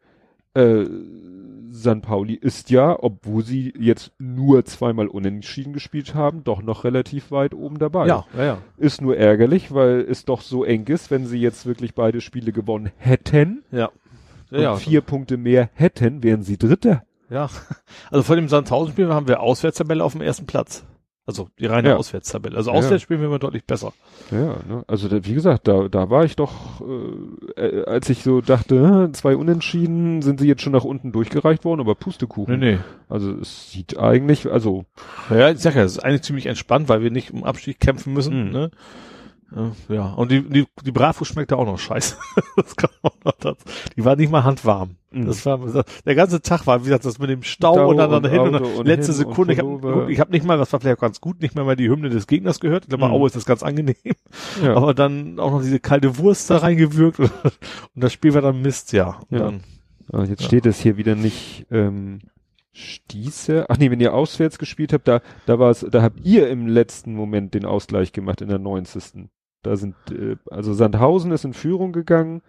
äh, 0.54 0.86
San 1.78 2.02
Pauli 2.02 2.34
ist 2.36 2.70
ja, 2.70 2.96
obwohl 3.02 3.44
sie 3.44 3.74
jetzt 3.78 4.12
nur 4.18 4.64
zweimal 4.66 5.08
unentschieden 5.08 5.74
gespielt 5.74 6.16
haben, 6.16 6.44
doch 6.44 6.62
noch 6.62 6.84
relativ 6.84 7.32
weit 7.32 7.54
oben 7.54 7.80
dabei. 7.80 8.08
ja, 8.08 8.26
ja, 8.38 8.44
ja. 8.44 8.58
Ist 8.78 9.02
nur 9.02 9.18
ärgerlich, 9.18 9.74
weil 9.74 10.00
es 10.10 10.26
doch 10.26 10.42
so 10.42 10.64
eng 10.64 10.88
ist, 10.88 11.12
wenn 11.12 11.26
sie 11.26 11.40
jetzt 11.40 11.66
wirklich 11.66 11.94
beide 11.94 12.22
Spiele 12.22 12.52
gewonnen 12.52 12.92
hätten 12.98 13.64
Ja. 13.72 13.90
und 14.52 14.60
Ja, 14.62 14.76
vier 14.78 15.02
Punkte 15.02 15.38
mehr 15.38 15.70
hätten, 15.74 16.24
wären 16.24 16.44
sie 16.44 16.58
Dritter. 16.58 17.04
ja. 17.30 17.50
Also 18.12 18.24
vor 18.24 18.36
dem 18.38 18.48
Sandhausen-Spiel 18.48 19.10
haben 19.14 19.28
wir 19.28 19.42
Auswärtstabelle 19.42 20.04
auf 20.04 20.14
dem 20.14 20.22
ersten 20.22 20.46
Platz. 20.46 20.86
Also 21.28 21.50
die 21.60 21.66
reine 21.66 21.90
Ja. 21.90 21.96
Auswärtstabelle. 21.98 22.56
Also 22.56 22.72
Ja. 22.72 22.78
auswärts 22.78 23.02
spielen 23.02 23.20
wir 23.20 23.28
immer 23.28 23.40
deutlich 23.40 23.66
besser. 23.66 23.94
Ja, 24.32 24.58
ne? 24.68 24.84
also 24.88 25.08
da, 25.08 25.26
wie 25.26 25.34
gesagt, 25.34 25.68
da, 25.68 25.88
da 25.88 26.10
war 26.12 26.24
ich 26.24 26.36
doch, 26.36 26.82
äh, 27.58 27.62
äh, 27.62 27.86
als 27.86 28.10
ich 28.10 28.22
so 28.22 28.42
dachte, 28.42 29.10
zwei 29.14 29.36
Unentschieden, 29.36 30.22
sind 30.22 30.40
sie 30.40 30.48
jetzt 30.48 30.62
schon 30.62 30.74
nach 30.74 30.84
unten 30.84 31.12
durchgereicht 31.12 31.66
worden, 31.66 31.82
aber 31.82 31.96
Pustekuchen. 31.96 32.60
nee. 32.60 32.78
Also 33.10 33.32
es 33.40 33.72
sieht 33.72 33.98
eigentlich, 33.98 34.52
also 34.52 34.86
Ja, 35.32 35.50
ich 35.50 35.60
sag 35.60 35.76
ja, 35.76 35.84
es 35.84 35.94
ist 35.94 36.04
eigentlich 36.04 36.22
ziemlich 36.24 36.46
entspannt, 36.46 36.90
weil 36.90 37.02
wir 37.02 37.10
nicht 37.12 37.32
um 37.32 37.44
Abstieg 37.44 37.80
kämpfen 37.80 38.14
müssen. 38.14 38.46
Mhm. 38.48 38.52
Ne? 38.52 38.72
Ja, 39.88 40.12
und 40.14 40.32
die, 40.32 40.42
die, 40.42 40.66
die 40.84 40.92
Bratwurst 40.92 41.32
schmeckte 41.32 41.56
auch 41.58 41.66
noch 41.66 41.78
scheiße. 41.80 42.18
das 42.58 42.76
kam 42.76 42.90
auch 43.04 43.16
noch 43.24 43.34
dazu. 43.40 43.64
Die 43.96 44.04
war 44.04 44.16
nicht 44.16 44.30
mal 44.32 44.44
handwarm. 44.44 44.98
Mhm. 45.12 45.28
Das 45.28 45.46
war, 45.46 45.60
der 46.06 46.16
ganze 46.16 46.42
Tag 46.42 46.68
war, 46.68 46.82
wie 46.82 46.86
gesagt, 46.86 47.06
das 47.06 47.20
mit 47.20 47.30
dem 47.30 47.44
Stau, 47.44 47.74
Stau 47.76 47.90
und 47.90 47.98
dann, 47.98 48.12
und 48.12 48.28
hin 48.28 48.40
und, 48.40 48.56
Auto 48.56 48.66
dann 48.66 48.74
und 48.80 48.86
letzte 48.86 49.12
und 49.14 49.18
Sekunde. 49.18 49.54
Ich 49.54 49.60
habe 49.60 50.12
ich 50.12 50.20
hab 50.20 50.30
nicht 50.30 50.46
mal, 50.46 50.58
das 50.58 50.74
war 50.74 50.80
vielleicht 50.82 50.98
auch 50.98 51.02
ganz 51.02 51.22
gut, 51.22 51.42
nicht 51.42 51.56
mal 51.56 51.64
mal 51.64 51.76
die 51.78 51.88
Hymne 51.90 52.10
des 52.10 52.28
Gegners 52.28 52.60
gehört. 52.60 52.86
Ich 52.86 52.90
glaube, 52.90 53.06
Mhm. 53.06 53.12
Aue 53.14 53.28
ist 53.28 53.36
das 53.36 53.46
ganz 53.46 53.64
angenehm. 53.64 53.96
Ja. 54.62 54.76
Aber 54.76 54.94
dann 54.94 55.40
auch 55.40 55.52
noch 55.52 55.62
diese 55.62 55.80
kalte 55.80 56.18
Wurst 56.18 56.50
da 56.50 56.58
reingewürgt 56.58 57.20
und, 57.20 57.32
und 57.44 58.04
das 58.04 58.12
Spiel 58.12 58.34
war 58.34 58.42
dann 58.42 58.62
Mist, 58.62 58.92
ja. 58.94 59.20
Und 59.30 59.38
Ja. 59.38 59.46
Dann, 59.46 59.64
Ah, 60.12 60.24
jetzt 60.24 60.42
Ja. 60.42 60.48
steht 60.48 60.66
es 60.68 60.80
hier 60.80 60.98
wieder 60.98 61.16
nicht 61.16 61.66
ähm, 61.72 62.20
Stieße. 62.74 63.66
Ach 63.70 63.78
nee, 63.78 63.90
wenn 63.90 64.00
ihr 64.00 64.14
auswärts 64.14 64.60
gespielt 64.60 64.92
habt, 64.94 65.08
da 65.08 65.22
da 65.46 65.58
war 65.60 65.72
es, 65.72 65.80
da 65.90 66.02
habt 66.02 66.20
ihr 66.24 66.50
im 66.50 66.68
letzten 66.68 67.16
Moment 67.16 67.54
den 67.54 67.66
Ausgleich 67.66 68.12
gemacht 68.12 68.42
in 68.42 68.50
der 68.50 68.60
90. 68.60 69.30
Da 69.66 69.76
sind 69.78 69.96
äh, 70.12 70.36
also 70.52 70.74
Sandhausen 70.74 71.32
ist 71.32 71.44
in 71.46 71.54
Führung 71.54 71.92
gegangen. 71.92 72.42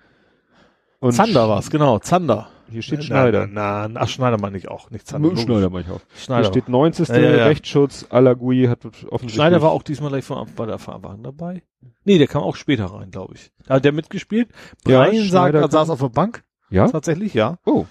Und 1.01 1.13
Zander 1.13 1.49
war's, 1.49 1.71
genau, 1.71 1.99
Zander. 1.99 2.49
Hier 2.69 2.83
steht 2.83 2.99
Na, 2.99 3.05
Schneider. 3.05 3.47
Na, 3.47 3.87
na, 3.89 4.01
ach, 4.01 4.09
Schneider 4.09 4.39
meine 4.41 4.57
ich 4.59 4.69
auch, 4.69 4.91
nicht 4.91 5.07
Zander. 5.07 5.37
Schneider 5.37 5.71
mach 5.71 5.81
ich 5.81 5.89
auch. 5.89 6.01
Hier 6.13 6.21
Schneider. 6.25 6.49
steht 6.49 6.69
90. 6.69 7.09
Ja, 7.09 7.17
ja, 7.19 7.37
ja. 7.37 7.45
Rechtsschutz, 7.47 8.07
Alagui 8.11 8.67
hat 8.67 8.85
offensichtlich. 8.85 9.33
Schneider 9.35 9.63
war 9.63 9.71
auch 9.71 9.83
diesmal 9.83 10.11
gleich 10.11 10.25
von, 10.25 10.47
bei 10.57 10.67
der 10.67 10.79
Fahrwagen 10.79 11.23
dabei. 11.23 11.63
Nee, 12.05 12.19
der 12.19 12.27
kam 12.27 12.43
auch 12.43 12.57
später 12.57 12.87
rein, 12.87 13.11
glaube 13.11 13.35
ich. 13.35 13.53
Hat 13.69 13.85
der 13.85 13.93
mitgespielt? 13.93 14.49
Ja, 14.87 15.05
Brian 15.05 15.29
sagt, 15.29 15.51
Schneider 15.51 15.61
er 15.61 15.71
saß 15.71 15.91
auf 15.91 16.01
der 16.01 16.09
Bank. 16.09 16.43
Ja? 16.71 16.89
Tatsächlich, 16.89 17.35
ja. 17.35 17.59
Oh, 17.65 17.85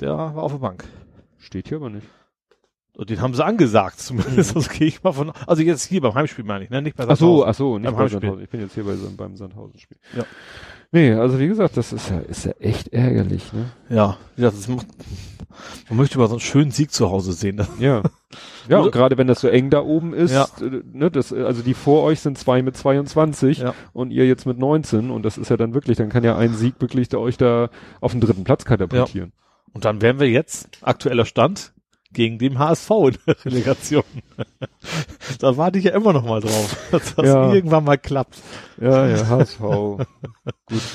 Der 0.00 0.16
war 0.16 0.42
auf 0.42 0.52
der 0.52 0.58
Bank. 0.58 0.84
steht 1.38 1.68
hier 1.68 1.78
aber 1.78 1.90
nicht. 1.90 2.06
Und 2.98 3.08
den 3.10 3.20
haben 3.22 3.32
sie 3.32 3.44
angesagt, 3.44 4.00
zumindest. 4.00 4.54
Das 4.56 4.68
gehe 4.68 4.88
ich 4.88 5.02
mal 5.04 5.12
von. 5.12 5.32
Also 5.46 5.62
jetzt 5.62 5.84
hier 5.84 6.00
beim 6.00 6.14
Heimspiel 6.14 6.44
meine 6.44 6.64
ich, 6.64 6.70
ne? 6.70 6.82
Nicht 6.82 6.96
bei 6.96 7.04
Ach 7.04 7.16
so, 7.16 7.38
Sandhausen. 7.44 7.48
ach 7.48 7.54
so, 7.54 7.78
nicht 7.78 7.84
Beim 7.86 7.94
bei 7.94 8.00
Heimspiel. 8.02 8.20
Sandhausen. 8.20 8.42
Ich 8.44 8.50
bin 8.50 8.60
jetzt 8.60 8.74
hier 8.74 8.84
bei, 8.84 8.94
so- 8.96 9.10
beim 9.16 9.36
Sandhausen-Spiel. 9.36 9.96
Ja. 10.16 10.24
Nee, 10.90 11.12
also 11.12 11.38
wie 11.38 11.46
gesagt, 11.48 11.76
das 11.76 11.92
ist 11.92 12.10
ja, 12.10 12.18
ist 12.18 12.44
ja 12.46 12.52
echt 12.60 12.88
ärgerlich, 12.88 13.52
ne? 13.52 13.66
Ja, 13.90 14.16
wie 14.36 14.42
gesagt, 14.42 14.58
das 14.58 14.68
macht, 14.68 14.86
man 15.90 15.98
möchte 15.98 16.18
mal 16.18 16.26
so 16.28 16.34
einen 16.34 16.40
schönen 16.40 16.70
Sieg 16.70 16.90
zu 16.92 17.10
Hause 17.10 17.32
sehen. 17.34 17.58
Das, 17.58 17.68
Ja. 17.78 18.02
Ja, 18.68 18.78
und 18.80 18.90
gerade 18.92 19.16
wenn 19.16 19.26
das 19.26 19.40
so 19.42 19.48
eng 19.48 19.70
da 19.70 19.80
oben 19.80 20.12
ist, 20.14 20.32
Ja. 20.32 20.48
äh, 20.60 20.82
ne, 20.92 21.10
das, 21.10 21.32
also 21.32 21.62
die 21.62 21.74
vor 21.74 22.02
euch 22.04 22.20
sind 22.20 22.36
zwei 22.38 22.62
mit 22.62 22.76
22 22.76 23.58
Ja. 23.58 23.74
und 23.92 24.10
ihr 24.10 24.26
jetzt 24.26 24.44
mit 24.46 24.58
19 24.58 25.10
und 25.10 25.22
das 25.24 25.38
ist 25.38 25.50
ja 25.50 25.56
dann 25.56 25.72
wirklich, 25.74 25.96
dann 25.98 26.08
kann 26.08 26.24
ja 26.24 26.36
ein 26.36 26.54
Sieg 26.54 26.74
wirklich 26.80 27.08
da 27.08 27.18
euch 27.18 27.36
da 27.36 27.70
auf 28.00 28.12
den 28.12 28.20
dritten 28.20 28.44
Platz 28.44 28.64
katapultieren. 28.64 29.32
Und 29.74 29.84
dann 29.84 30.00
wären 30.02 30.18
wir 30.20 30.28
jetzt, 30.30 30.68
aktueller 30.82 31.24
Stand, 31.26 31.72
gegen 32.12 32.38
den 32.38 32.58
HSV 32.58 32.90
in 32.90 33.16
der 33.26 33.36
Relegation. 33.44 34.02
da 35.40 35.56
warte 35.56 35.78
ich 35.78 35.84
ja 35.84 35.92
immer 35.92 36.12
noch 36.12 36.24
mal 36.24 36.40
drauf, 36.40 36.76
dass 36.90 37.14
das 37.14 37.26
Ja. 37.26 37.52
irgendwann 37.52 37.84
mal 37.84 37.98
klappt. 37.98 38.38
Ja, 38.80 39.06
ja, 39.06 39.26
HSV. 39.28 39.60
Gut, 39.60 40.06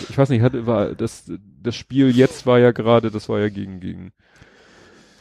ich 0.09 0.17
weiß 0.17 0.29
nicht, 0.29 0.41
hatte, 0.41 0.65
war, 0.65 0.95
das, 0.95 1.31
das 1.61 1.75
Spiel 1.75 2.09
jetzt 2.15 2.45
war 2.45 2.59
ja 2.59 2.71
gerade, 2.71 3.11
das 3.11 3.29
war 3.29 3.39
ja 3.39 3.49
gegen, 3.49 3.79
gegen, 3.79 4.11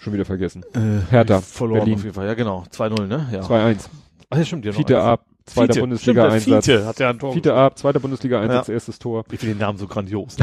schon 0.01 0.13
wieder 0.13 0.25
vergessen. 0.25 0.65
Hertha, 1.11 1.41
verloren 1.41 1.81
Berlin. 1.81 1.95
auf 1.95 2.03
jeden 2.05 2.15
Fall. 2.15 2.27
Ja, 2.27 2.35
genau. 2.35 2.65
2-0, 2.75 3.07
ne? 3.07 3.29
Ja. 3.33 3.41
2-1. 3.43 3.89
Ach, 4.31 4.39
ja, 4.39 4.45
stimmt. 4.45 4.65
Ja, 4.65 4.73
Fiete 4.73 5.01
ab, 5.01 5.27
zweiter. 5.45 5.81
Bundesliga-Einsatz. 5.81 6.65
Fiete 6.65 6.87
hat 6.87 6.99
ja 6.99 7.11
ein 7.11 7.19
Tor. 7.19 7.33
Fiete 7.35 7.55
ab, 7.55 7.79
zweiter 7.79 8.01
Bundesliga-Einsatz, 8.01 8.69
Ja. 8.69 8.75
erstes 8.75 8.99
Tor. 8.99 9.25
Ich 9.31 9.39
finde 9.41 9.55
den 9.57 9.61
Namen 9.61 9.79
so 9.79 9.87
grandios. 9.87 10.37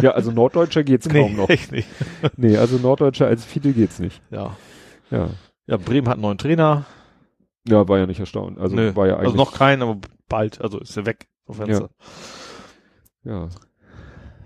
Ja, 0.00 0.12
also 0.12 0.30
Norddeutscher 0.30 0.84
geht's 0.84 1.08
kaum 1.08 1.36
noch. 1.36 1.48
echt 1.48 1.72
nicht. 1.72 1.88
Nee, 2.36 2.56
also 2.56 2.76
Norddeutscher 2.78 3.26
als 3.26 3.44
Fiete 3.44 3.72
geht's 3.72 3.98
nicht. 3.98 4.20
Ja. 4.30 4.56
Ja. 5.10 5.30
Ja, 5.66 5.76
Bremen 5.76 6.08
hat 6.08 6.14
einen 6.14 6.22
neuen 6.22 6.38
Trainer. 6.38 6.84
Ja, 7.66 7.88
war 7.88 7.98
ja 7.98 8.06
nicht 8.06 8.20
erstaunt. 8.20 8.58
Also 8.58 8.76
Nö, 8.76 8.94
war 8.94 9.06
ja 9.06 9.14
eigentlich. 9.14 9.26
Also 9.26 9.36
noch 9.36 9.54
keinen, 9.54 9.82
aber 9.82 9.98
bald. 10.28 10.60
Also 10.60 10.78
ist 10.78 10.96
er 10.96 11.06
weg. 11.06 11.28
Auf 11.46 11.56
Fenster. 11.56 11.90
Ja. 13.24 13.48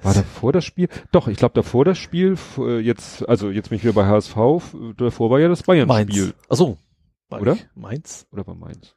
War 0.03 0.15
davor 0.15 0.53
das 0.53 0.65
Spiel? 0.65 0.89
Doch, 1.11 1.27
ich 1.27 1.37
glaube 1.39 1.55
davor 1.55 1.85
das 1.85 1.99
Spiel, 1.99 2.37
äh, 2.59 2.79
jetzt, 2.79 3.29
also 3.29 3.51
jetzt 3.51 3.71
bin 3.71 3.77
ich 3.77 3.85
wieder 3.85 3.95
bei 3.95 4.07
HSV, 4.07 4.37
davor 4.97 5.31
war 5.31 5.41
ja 5.41 5.49
das 5.49 5.65
Bayern-Spiel. 5.65 6.35
Ach 6.49 6.57
so. 6.57 6.79
Oder? 7.31 7.55
ich 7.55 7.67
Mainz? 7.75 8.27
Oder 8.33 8.47
war 8.47 8.55
Mainz? 8.55 8.95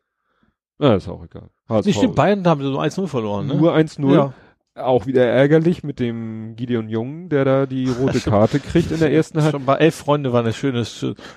Na, 0.77 0.95
ist 0.95 1.07
auch 1.07 1.23
egal. 1.23 1.49
HSV. 1.67 1.85
Nicht 1.87 1.97
stimmt, 1.97 2.15
Bayern 2.15 2.45
haben 2.47 2.61
sie 2.61 2.67
so 2.71 2.79
1-0 2.79 3.07
verloren, 3.07 3.47
ne? 3.47 3.55
Nur 3.55 3.73
1-0. 3.75 4.13
Ja. 4.13 4.33
Auch 4.73 5.05
wieder 5.05 5.25
ärgerlich 5.25 5.83
mit 5.83 5.99
dem 5.99 6.55
Gideon 6.55 6.87
Jung, 6.87 7.27
der 7.27 7.43
da 7.43 7.65
die 7.65 7.89
rote 7.99 8.21
Karte 8.21 8.59
kriegt 8.61 8.91
in 8.91 8.99
der 8.99 9.11
ersten 9.13 9.37
Halbzeit. 9.39 9.51
Schon 9.59 9.65
bei 9.65 9.75
elf 9.75 9.95
Freunde 9.95 10.31
war 10.31 10.39
eine 10.39 10.53
schöne, 10.53 10.85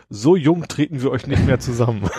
so 0.09 0.37
jung 0.37 0.69
treten 0.69 1.03
wir 1.03 1.11
euch 1.11 1.27
nicht 1.27 1.45
mehr 1.45 1.59
zusammen. 1.59 2.03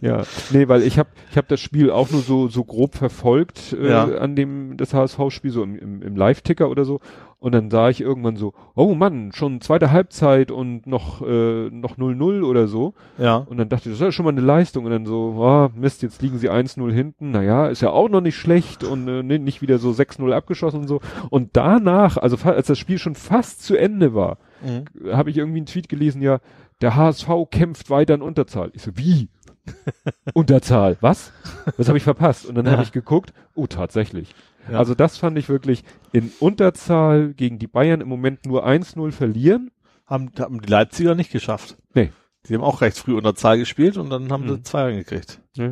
Ja, 0.00 0.24
nee, 0.50 0.68
weil 0.68 0.82
ich 0.82 0.98
habe 0.98 1.10
ich 1.30 1.36
hab 1.36 1.46
das 1.48 1.60
Spiel 1.60 1.90
auch 1.90 2.10
nur 2.10 2.22
so 2.22 2.48
so 2.48 2.64
grob 2.64 2.94
verfolgt 2.96 3.72
äh, 3.72 3.88
Ja. 3.90 4.04
an 4.04 4.34
dem 4.34 4.76
das 4.76 4.92
HSV-Spiel 4.94 5.50
so 5.50 5.62
im, 5.62 5.78
im, 5.78 6.02
im 6.02 6.16
Live-Ticker 6.16 6.68
oder 6.68 6.84
so 6.84 7.00
und 7.44 7.52
dann 7.52 7.70
sah 7.70 7.90
ich 7.90 8.00
irgendwann 8.00 8.36
so, 8.36 8.54
oh 8.74 8.94
Mann, 8.94 9.30
schon 9.34 9.60
zweite 9.60 9.90
Halbzeit 9.90 10.50
und 10.50 10.86
noch 10.86 11.20
äh, 11.20 11.68
noch 11.68 11.98
0-0 11.98 12.42
oder 12.42 12.66
so 12.66 12.94
ja. 13.18 13.36
und 13.36 13.58
dann 13.58 13.68
dachte 13.68 13.90
ich, 13.90 13.92
das 13.94 14.00
ist 14.00 14.04
ja 14.04 14.12
schon 14.12 14.24
mal 14.24 14.30
eine 14.32 14.40
Leistung 14.40 14.86
und 14.86 14.90
dann 14.92 15.04
so, 15.04 15.44
ah, 15.44 15.70
Mist, 15.74 16.02
jetzt 16.02 16.22
liegen 16.22 16.38
sie 16.38 16.50
1-0 16.50 16.90
hinten, 16.90 17.32
naja, 17.32 17.66
ist 17.66 17.82
ja 17.82 17.90
auch 17.90 18.08
noch 18.08 18.22
nicht 18.22 18.36
schlecht 18.36 18.82
und 18.82 19.06
äh, 19.08 19.22
nicht 19.22 19.60
wieder 19.60 19.76
so 19.78 19.90
6-0 19.90 20.32
abgeschossen 20.32 20.80
und 20.80 20.88
so 20.88 21.00
und 21.28 21.50
danach, 21.52 22.16
also 22.16 22.38
als 22.48 22.68
das 22.68 22.78
Spiel 22.78 22.96
schon 22.98 23.14
fast 23.14 23.62
zu 23.62 23.76
Ende 23.76 24.14
war, 24.14 24.38
Mhm. 24.64 25.12
habe 25.12 25.28
ich 25.28 25.36
irgendwie 25.36 25.58
einen 25.58 25.66
Tweet 25.66 25.90
gelesen, 25.90 26.22
ja, 26.22 26.38
der 26.80 26.96
HSV 26.96 27.28
kämpft 27.50 27.90
weiter 27.90 28.14
in 28.14 28.22
Unterzahl. 28.22 28.70
Ich 28.72 28.80
so, 28.82 28.92
wie? 28.94 29.28
Unterzahl, 30.34 30.96
was? 31.00 31.32
Was 31.76 31.88
habe 31.88 31.98
ich 31.98 32.04
verpasst? 32.04 32.46
Und 32.46 32.54
dann 32.54 32.64
Ja. 32.66 32.72
habe 32.72 32.82
ich 32.82 32.92
geguckt, 32.92 33.32
oh, 33.54 33.66
tatsächlich. 33.66 34.34
Ja. 34.70 34.78
Also 34.78 34.94
das 34.94 35.18
fand 35.18 35.38
ich 35.38 35.48
wirklich 35.48 35.84
in 36.12 36.32
Unterzahl 36.40 37.34
gegen 37.34 37.58
die 37.58 37.66
Bayern 37.66 38.00
im 38.00 38.08
Moment 38.08 38.46
nur 38.46 38.66
1-0 38.66 39.12
verlieren. 39.12 39.70
Haben, 40.06 40.30
haben 40.38 40.60
die 40.60 40.70
Leipziger 40.70 41.14
nicht 41.14 41.32
geschafft. 41.32 41.76
Nee. 41.94 42.12
Die 42.46 42.54
haben 42.54 42.62
auch 42.62 42.80
recht 42.82 42.98
früh 42.98 43.14
unter 43.16 43.34
Zahl 43.34 43.58
gespielt 43.58 43.96
und 43.96 44.10
dann 44.10 44.30
haben 44.30 44.46
sie 44.48 44.54
Mhm. 44.56 44.64
zwei 44.64 44.82
reingekriegt. 44.82 45.40
Ja. 45.56 45.70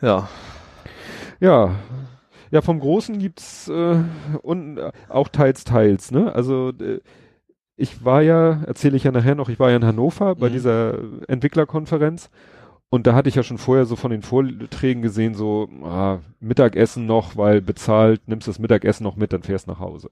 Ja. 0.00 0.28
Ja, 1.40 1.76
ja 2.50 2.62
vom 2.62 2.80
Großen 2.80 3.18
gibt's 3.18 3.68
äh, 3.68 4.02
und 4.42 4.78
äh, 4.78 4.90
auch 5.08 5.28
teils, 5.28 5.64
teils, 5.64 6.10
ne? 6.10 6.32
Also 6.34 6.70
äh, 6.80 7.00
ich 7.76 8.04
war 8.04 8.22
ja, 8.22 8.62
erzähle 8.66 8.96
ich 8.96 9.04
ja 9.04 9.12
nachher 9.12 9.36
noch, 9.36 9.48
ich 9.48 9.60
war 9.60 9.70
ja 9.70 9.76
in 9.76 9.84
Hannover 9.84 10.34
bei 10.34 10.48
Mhm. 10.48 10.52
dieser 10.52 10.98
Entwicklerkonferenz 11.28 12.28
und 12.90 13.06
da 13.06 13.14
hatte 13.14 13.28
ich 13.28 13.34
ja 13.34 13.42
schon 13.42 13.58
vorher 13.58 13.84
so 13.84 13.96
von 13.96 14.10
den 14.10 14.22
Vorträgen 14.22 15.02
gesehen, 15.02 15.34
so 15.34 15.68
ah, 15.84 16.20
Mittagessen 16.40 17.06
noch, 17.06 17.36
weil 17.36 17.60
bezahlt, 17.60 18.26
nimmst 18.28 18.48
das 18.48 18.58
Mittagessen 18.58 19.04
noch 19.04 19.16
mit, 19.16 19.32
dann 19.32 19.42
fährst 19.42 19.66
nach 19.66 19.78
Hause. 19.78 20.10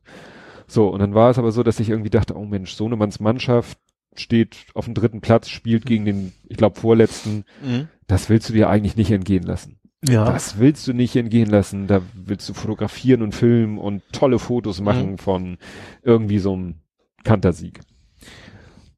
So, 0.66 0.88
und 0.88 0.98
dann 1.00 1.14
war 1.14 1.30
es 1.30 1.38
aber 1.38 1.52
so, 1.52 1.62
dass 1.62 1.80
ich 1.80 1.90
irgendwie 1.90 2.10
dachte, 2.10 2.36
oh 2.36 2.44
Mensch, 2.44 2.74
Sohnemanns 2.74 3.20
Mannschaft 3.20 3.78
steht 4.14 4.66
auf 4.74 4.86
dem 4.86 4.94
dritten 4.94 5.20
Platz, 5.20 5.48
spielt 5.48 5.86
gegen 5.86 6.04
den, 6.04 6.32
ich 6.48 6.56
glaube, 6.56 6.78
vorletzten, 6.80 7.44
Mhm. 7.62 7.88
das 8.06 8.28
willst 8.28 8.48
du 8.48 8.52
dir 8.52 8.68
eigentlich 8.68 8.96
nicht 8.96 9.10
entgehen 9.10 9.44
lassen. 9.44 9.78
Ja. 10.06 10.24
Das 10.24 10.58
willst 10.58 10.86
du 10.86 10.92
nicht 10.92 11.16
entgehen 11.16 11.48
lassen. 11.48 11.86
Da 11.86 12.02
willst 12.14 12.48
du 12.48 12.54
fotografieren 12.54 13.22
und 13.22 13.34
filmen 13.34 13.78
und 13.78 14.02
tolle 14.12 14.38
Fotos 14.38 14.80
machen 14.80 15.12
Mhm. 15.12 15.18
von 15.18 15.58
irgendwie 16.02 16.38
so 16.38 16.52
einem 16.52 16.74
Kantersieg. 17.24 17.80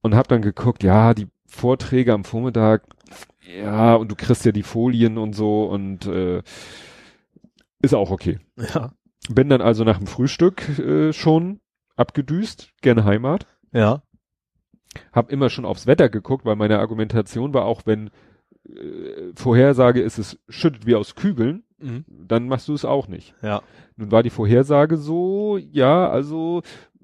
Und 0.02 0.14
hab 0.14 0.28
dann 0.28 0.42
geguckt, 0.42 0.82
ja, 0.82 1.14
die 1.14 1.28
Vorträge 1.46 2.12
am 2.12 2.24
Vormittag, 2.24 2.82
ja, 3.56 3.94
und 3.94 4.10
du 4.10 4.16
kriegst 4.16 4.44
ja 4.44 4.52
die 4.52 4.62
Folien 4.62 5.18
und 5.18 5.34
so 5.34 5.64
und 5.64 6.06
äh, 6.06 6.42
ist 7.80 7.94
auch 7.94 8.10
okay. 8.10 8.38
Ja. 8.74 8.92
Bin 9.30 9.48
dann 9.48 9.60
also 9.60 9.84
nach 9.84 9.98
dem 9.98 10.06
Frühstück 10.06 10.78
äh, 10.78 11.12
schon 11.12 11.60
abgedüst, 11.96 12.72
gerne 12.82 13.04
Heimat. 13.04 13.46
Ja. 13.72 14.02
Hab 15.12 15.30
immer 15.30 15.50
schon 15.50 15.64
aufs 15.64 15.86
Wetter 15.86 16.08
geguckt, 16.08 16.44
weil 16.44 16.56
meine 16.56 16.78
Argumentation 16.78 17.52
war 17.54 17.64
auch, 17.64 17.82
wenn 17.84 18.10
äh, 18.68 19.32
Vorhersage 19.34 20.00
ist, 20.00 20.18
es 20.18 20.38
schüttet 20.48 20.86
wie 20.86 20.94
aus 20.94 21.14
Kübeln, 21.14 21.64
Mhm. 21.80 22.04
dann 22.08 22.48
machst 22.48 22.66
du 22.66 22.74
es 22.74 22.84
auch 22.84 23.06
nicht. 23.06 23.34
Ja. 23.40 23.62
Nun 23.96 24.10
war 24.10 24.24
die 24.24 24.30
Vorhersage 24.30 24.96
so, 24.96 25.58
ja, 25.58 26.08
also 26.10 26.62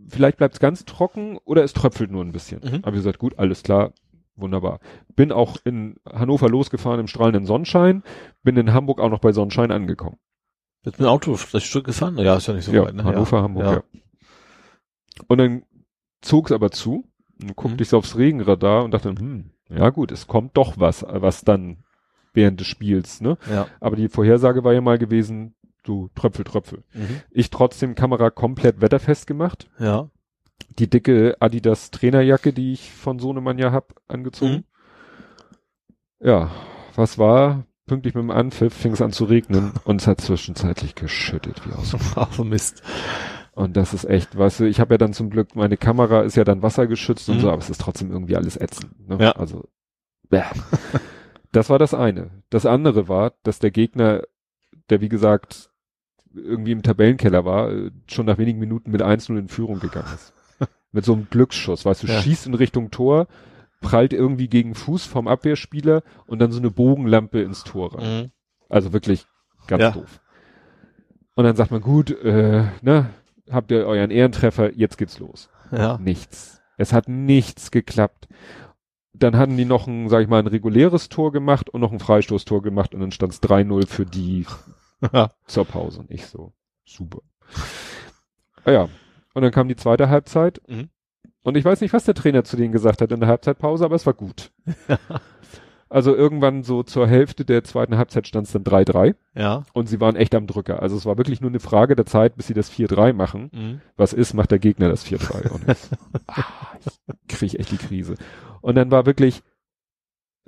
vielleicht 0.08 0.38
bleibt 0.38 0.54
es 0.54 0.60
ganz 0.60 0.84
trocken 0.84 1.38
oder 1.44 1.62
es 1.62 1.72
tröpfelt 1.74 2.10
nur 2.10 2.24
ein 2.24 2.32
bisschen. 2.32 2.60
Mhm. 2.60 2.80
Aber 2.82 2.90
ich 2.90 2.94
gesagt, 3.02 3.18
gut, 3.18 3.38
alles 3.38 3.62
klar, 3.62 3.92
wunderbar. 4.36 4.80
Bin 5.14 5.32
auch 5.32 5.56
in 5.64 5.96
Hannover 6.10 6.48
losgefahren 6.48 7.00
im 7.00 7.06
strahlenden 7.06 7.46
Sonnenschein, 7.46 8.02
bin 8.42 8.56
in 8.56 8.72
Hamburg 8.72 9.00
auch 9.00 9.10
noch 9.10 9.20
bei 9.20 9.32
Sonnenschein 9.32 9.70
angekommen. 9.70 10.18
Jetzt 10.82 10.98
mit 10.98 11.06
dem 11.06 11.10
Auto 11.10 11.38
das 11.52 11.64
Stück 11.64 11.86
gefahren? 11.86 12.18
Ja, 12.18 12.36
ist 12.36 12.46
ja 12.46 12.54
nicht 12.54 12.66
so 12.66 12.72
ja, 12.72 12.84
weit, 12.84 12.94
ne? 12.94 13.04
Hannover, 13.04 13.38
ja. 13.38 13.42
Hamburg, 13.42 13.64
ja. 13.64 13.72
ja. 13.72 13.82
Und 15.28 15.38
dann 15.38 15.62
zog 16.20 16.46
es 16.46 16.52
aber 16.52 16.70
zu. 16.70 17.04
Und 17.42 17.56
guckte 17.56 17.76
Mhm. 17.76 17.82
ich 17.82 17.88
so 17.88 17.98
aufs 17.98 18.16
Regenradar 18.16 18.84
und 18.84 18.92
dachte, 18.92 19.08
hm, 19.10 19.50
ja 19.68 19.90
gut, 19.90 20.12
es 20.12 20.26
kommt 20.26 20.56
doch 20.56 20.74
was, 20.78 21.04
was 21.08 21.42
dann 21.42 21.84
während 22.32 22.60
des 22.60 22.66
Spiels, 22.66 23.20
ne? 23.20 23.38
Ja. 23.50 23.66
Aber 23.80 23.96
die 23.96 24.08
Vorhersage 24.08 24.62
war 24.62 24.72
ja 24.72 24.80
mal 24.80 24.98
gewesen, 24.98 25.54
du 25.82 26.10
Tröpfel, 26.14 26.44
Tröpfel. 26.44 26.84
Mhm. 26.92 27.22
Ich 27.30 27.50
trotzdem 27.50 27.94
Kamera 27.94 28.30
komplett 28.30 28.80
wetterfest 28.80 29.26
gemacht. 29.26 29.68
Ja. 29.78 30.10
Die 30.78 30.88
dicke 30.90 31.36
Adidas 31.40 31.90
Trainerjacke, 31.90 32.52
die 32.52 32.72
ich 32.72 32.90
von 32.90 33.18
Sohnemann 33.18 33.58
ja 33.58 33.70
hab, 33.72 33.94
angezogen. 34.08 34.64
Mhm. 36.20 36.26
Ja, 36.26 36.50
was 36.94 37.18
war? 37.18 37.64
pünktlich 37.86 38.14
mit 38.14 38.22
dem 38.22 38.30
Anpfiff 38.30 38.72
fing 38.72 38.92
es 38.92 39.02
an 39.02 39.12
zu 39.12 39.24
regnen 39.24 39.72
und 39.84 40.00
es 40.00 40.06
hat 40.06 40.20
zwischenzeitlich 40.20 40.94
geschüttet 40.94 41.66
wie 41.66 41.72
aus. 41.72 41.94
Ach, 42.16 42.38
Mist. 42.44 42.82
Und 43.52 43.76
das 43.76 43.94
ist 43.94 44.04
echt, 44.04 44.36
weißt 44.36 44.60
du, 44.60 44.64
ich 44.64 44.80
habe 44.80 44.94
ja 44.94 44.98
dann 44.98 45.12
zum 45.12 45.30
Glück, 45.30 45.54
meine 45.54 45.76
Kamera 45.76 46.22
ist 46.22 46.36
ja 46.36 46.44
dann 46.44 46.62
wassergeschützt 46.62 47.28
und 47.28 47.36
Mhm. 47.36 47.40
so, 47.40 47.50
aber 47.50 47.58
es 47.58 47.70
ist 47.70 47.80
trotzdem 47.80 48.10
irgendwie 48.10 48.36
alles 48.36 48.56
ätzend. 48.60 49.08
Ne? 49.08 49.18
Ja. 49.20 49.32
Also, 49.32 49.68
bäh. 50.28 50.42
das 51.52 51.70
war 51.70 51.78
das 51.78 51.94
eine. 51.94 52.42
Das 52.50 52.66
andere 52.66 53.06
war, 53.08 53.34
dass 53.42 53.58
der 53.58 53.70
Gegner, 53.70 54.22
der 54.90 55.00
wie 55.00 55.08
gesagt 55.08 55.70
irgendwie 56.34 56.72
im 56.72 56.82
Tabellenkeller 56.82 57.44
war, 57.44 57.70
schon 58.08 58.26
nach 58.26 58.38
wenigen 58.38 58.58
Minuten 58.58 58.90
mit 58.90 59.02
1-0 59.02 59.38
in 59.38 59.48
Führung 59.48 59.78
gegangen 59.78 60.12
ist. 60.12 60.33
Mit 60.94 61.04
so 61.04 61.12
einem 61.12 61.28
Glücksschuss, 61.28 61.84
weißt 61.84 62.04
du, 62.04 62.06
Ja. 62.06 62.22
schießt 62.22 62.46
in 62.46 62.54
Richtung 62.54 62.90
Tor, 62.90 63.26
prallt 63.80 64.12
irgendwie 64.12 64.48
gegen 64.48 64.74
Fuß 64.74 65.04
vom 65.04 65.28
Abwehrspieler 65.28 66.02
und 66.26 66.38
dann 66.38 66.52
so 66.52 66.58
eine 66.60 66.70
Bogenlampe 66.70 67.42
ins 67.42 67.64
Tor 67.64 67.94
rein. 67.98 68.22
Mhm. 68.22 68.30
Also 68.70 68.92
wirklich 68.94 69.26
ganz 69.66 69.82
Ja. 69.82 69.90
doof. 69.90 70.20
Und 71.34 71.44
dann 71.44 71.56
sagt 71.56 71.70
man, 71.70 71.80
gut, 71.80 72.10
äh, 72.10 72.64
ne, 72.80 73.10
habt 73.50 73.70
ihr 73.70 73.86
euren 73.86 74.10
Ehrentreffer, 74.10 74.72
jetzt 74.74 74.96
geht's 74.96 75.18
los. 75.18 75.50
Ja. 75.70 75.98
Nichts. 75.98 76.62
Es 76.76 76.92
hat 76.92 77.08
nichts 77.08 77.70
geklappt. 77.70 78.28
Dann 79.12 79.36
hatten 79.36 79.56
die 79.56 79.64
noch 79.64 79.86
ein, 79.86 80.08
sag 80.08 80.22
ich 80.22 80.28
mal, 80.28 80.38
ein 80.38 80.46
reguläres 80.46 81.08
Tor 81.08 81.30
gemacht 81.32 81.70
und 81.70 81.80
noch 81.80 81.92
ein 81.92 82.00
Freistoßtor 82.00 82.62
gemacht 82.62 82.94
und 82.94 83.00
dann 83.00 83.12
stand's 83.12 83.40
3-0 83.42 83.86
für 83.86 84.06
die 84.06 84.46
zur 85.46 85.64
Pause. 85.64 86.00
Und 86.00 86.10
ich 86.10 86.26
so, 86.26 86.52
super. 86.84 87.20
Ah 88.64 88.70
ja. 88.70 88.88
Und 89.34 89.42
dann 89.42 89.52
kam 89.52 89.68
die 89.68 89.76
zweite 89.76 90.08
Halbzeit. 90.08 90.60
Mhm. 90.68 90.88
Und 91.42 91.56
ich 91.56 91.64
weiß 91.64 91.80
nicht, 91.82 91.92
was 91.92 92.04
der 92.04 92.14
Trainer 92.14 92.44
zu 92.44 92.56
denen 92.56 92.72
gesagt 92.72 93.02
hat 93.02 93.12
in 93.12 93.20
der 93.20 93.28
Halbzeitpause, 93.28 93.84
aber 93.84 93.96
es 93.96 94.06
war 94.06 94.14
gut. 94.14 94.50
Also 95.90 96.12
irgendwann 96.12 96.64
so 96.64 96.82
zur 96.82 97.06
Hälfte 97.06 97.44
der 97.44 97.62
zweiten 97.62 97.96
Halbzeit 97.96 98.26
stand 98.26 98.48
es 98.48 98.52
dann 98.52 98.64
3-3 98.64 99.14
Ja. 99.36 99.62
und 99.74 99.86
sie 99.88 100.00
waren 100.00 100.16
echt 100.16 100.34
am 100.34 100.48
Drücker. 100.48 100.82
Also 100.82 100.96
es 100.96 101.06
war 101.06 101.18
wirklich 101.18 101.40
nur 101.40 101.50
eine 101.50 101.60
Frage 101.60 101.94
der 101.94 102.04
Zeit, 102.04 102.34
bis 102.34 102.48
sie 102.48 102.54
das 102.54 102.72
4-3 102.72 103.12
machen. 103.12 103.50
Mhm. 103.52 103.80
Was 103.96 104.12
ist, 104.12 104.34
macht 104.34 104.50
der 104.50 104.58
Gegner 104.58 104.88
das 104.88 105.06
4-3. 105.06 105.48
Und 105.52 105.68
ich, 105.68 105.78
ah, 106.26 106.44
ich 106.80 107.28
kriege 107.28 107.58
echt 107.60 107.70
die 107.70 107.76
Krise. 107.76 108.14
Und 108.60 108.74
dann 108.74 108.90
war 108.90 109.06
wirklich 109.06 109.42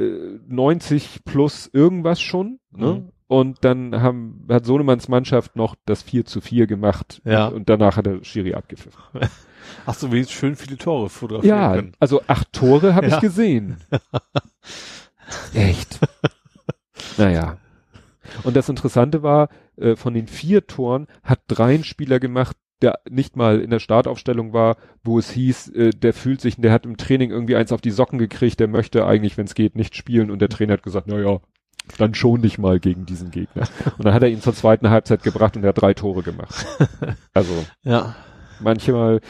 äh, 0.01 0.39
90 0.49 1.25
plus 1.25 1.71
irgendwas 1.73 2.21
schon. 2.21 2.59
Ne? 2.73 2.95
Mhm. 2.95 3.13
Und 3.28 3.65
dann 3.65 4.01
haben, 4.01 4.47
hat 4.48 4.65
Sohnemanns 4.66 5.09
Mannschaft 5.09 5.57
noch 5.57 5.74
das 5.85 6.03
4 6.03 6.24
zu 6.27 6.40
4 6.40 6.66
gemacht. 6.66 7.20
Ja. 7.24 7.47
Und, 7.48 7.69
danach 7.69 7.97
hat 7.97 8.07
der 8.07 8.23
Schiri 8.23 8.55
abgepfiffen. 8.55 9.03
Hast 9.85 10.03
du 10.03 10.12
wenigstens 10.12 10.39
schön 10.39 10.55
viele 10.57 10.77
Tore 10.78 11.09
fotografieren 11.09 11.59
Ja, 11.59 11.74
können. 11.74 11.93
also 11.98 12.23
acht 12.28 12.53
Tore 12.53 12.94
habe 12.94 13.07
Ja. 13.09 13.16
ich 13.16 13.20
gesehen. 13.20 13.78
Echt. 15.55 15.98
naja. 17.19 17.59
Und 18.44 18.57
das 18.57 18.69
Interessante 18.69 19.23
war, 19.23 19.48
äh, 19.77 19.97
von 19.97 20.15
den 20.15 20.27
vier 20.28 20.66
Toren 20.66 21.07
hat 21.23 21.40
drei 21.48 21.74
ein 21.74 21.85
Spieler 21.85 22.20
gemacht, 22.20 22.57
der 22.82 23.01
nicht 23.09 23.36
mal 23.36 23.61
in 23.61 23.70
der 23.70 23.78
Startaufstellung 23.78 24.53
war, 24.53 24.77
wo 25.03 25.19
es 25.19 25.31
hieß, 25.31 25.69
äh, 25.70 25.90
der 25.90 26.12
fühlt 26.12 26.40
sich, 26.40 26.57
der 26.57 26.73
hat 26.73 26.85
im 26.85 26.97
Training 26.97 27.31
irgendwie 27.31 27.57
eins 27.57 27.73
auf 27.73 27.81
die 27.81 27.90
Socken 27.90 28.19
gekriegt, 28.19 28.61
der 28.61 28.69
möchte 28.69 29.07
eigentlich, 29.07 29.36
wenn 29.39 29.47
es 29.47 29.55
geht, 29.55 29.74
nicht 29.77 29.97
spielen 29.97 30.31
und 30.31 30.40
der 30.40 30.48
Trainer 30.48 30.74
hat 30.74 30.82
gesagt, 30.82 31.07
na 31.09 31.19
ja, 31.19 31.39
dann 31.99 32.15
schon 32.15 32.41
nicht 32.41 32.59
mal 32.59 32.81
gegen 32.81 33.07
diesen 33.07 33.31
Gegner. 33.31 33.69
Und 33.99 34.05
dann 34.05 34.15
hat 34.15 34.23
er 34.23 34.29
ihn 34.29 34.41
zur 34.41 34.55
zweiten 34.55 34.91
Halbzeit 34.91 35.23
gebracht 35.23 35.57
und 35.57 35.63
er 35.65 35.69
hat 35.71 35.81
drei 35.81 35.95
Tore 35.95 36.23
gemacht. 36.23 36.67
Also 37.35 37.53
Ja. 37.85 38.15
manchmal, 38.61 39.21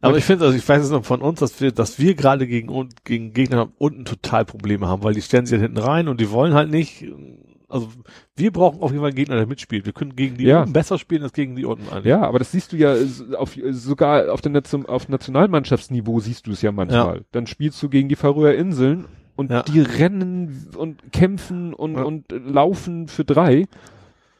Aber 0.00 0.16
ich 0.16 0.24
finde, 0.24 0.44
also 0.46 0.56
ich 0.56 0.68
weiß 0.68 0.82
es 0.84 0.90
noch 0.90 1.04
von 1.04 1.20
uns, 1.22 1.40
dass 1.40 1.60
wir, 1.60 1.72
dass 1.72 1.98
wir 1.98 2.14
gerade 2.14 2.46
gegen, 2.46 2.88
gegen 3.04 3.32
Gegner 3.32 3.68
unten 3.78 4.04
total 4.04 4.44
Probleme 4.44 4.88
haben, 4.88 5.02
weil 5.04 5.14
die 5.14 5.22
stellen 5.22 5.46
sich 5.46 5.58
halt 5.58 5.62
hinten 5.62 5.78
rein 5.78 6.08
und 6.08 6.20
die 6.20 6.30
wollen 6.30 6.54
halt 6.54 6.70
nicht. 6.70 7.04
Also 7.68 7.88
wir 8.34 8.50
brauchen 8.50 8.80
auf 8.82 8.90
jeden 8.90 9.00
Fall 9.00 9.10
einen 9.10 9.16
Gegner, 9.16 9.36
der 9.36 9.46
mitspielt. 9.46 9.86
Wir 9.86 9.92
können 9.92 10.16
gegen 10.16 10.36
die 10.36 10.44
Ja. 10.46 10.62
oben 10.62 10.72
besser 10.72 10.98
spielen 10.98 11.22
als 11.22 11.32
gegen 11.32 11.54
die 11.54 11.64
unten 11.64 11.88
eigentlich. 11.88 12.06
Ja, 12.06 12.22
aber 12.22 12.40
das 12.40 12.50
siehst 12.50 12.72
du 12.72 12.76
ja 12.76 12.96
auf, 13.38 13.56
sogar 13.70 14.32
auf, 14.32 14.40
der 14.40 14.60
auf 14.88 15.08
Nationalmannschaftsniveau 15.08 16.18
siehst 16.18 16.48
du 16.48 16.50
es 16.50 16.62
ja 16.62 16.72
manchmal. 16.72 17.24
Dann 17.30 17.46
spielst 17.46 17.80
du 17.82 17.88
gegen 17.88 18.08
die 18.08 18.16
Färöer 18.16 18.54
Inseln 18.54 19.04
und 19.36 19.50
Ja. 19.50 19.62
die 19.62 19.80
rennen 19.80 20.68
und 20.76 21.12
kämpfen 21.12 21.74
und, 21.74 21.94
Ja. 21.96 22.02
und 22.02 22.24
laufen 22.32 23.08
für 23.08 23.24
drei. 23.24 23.66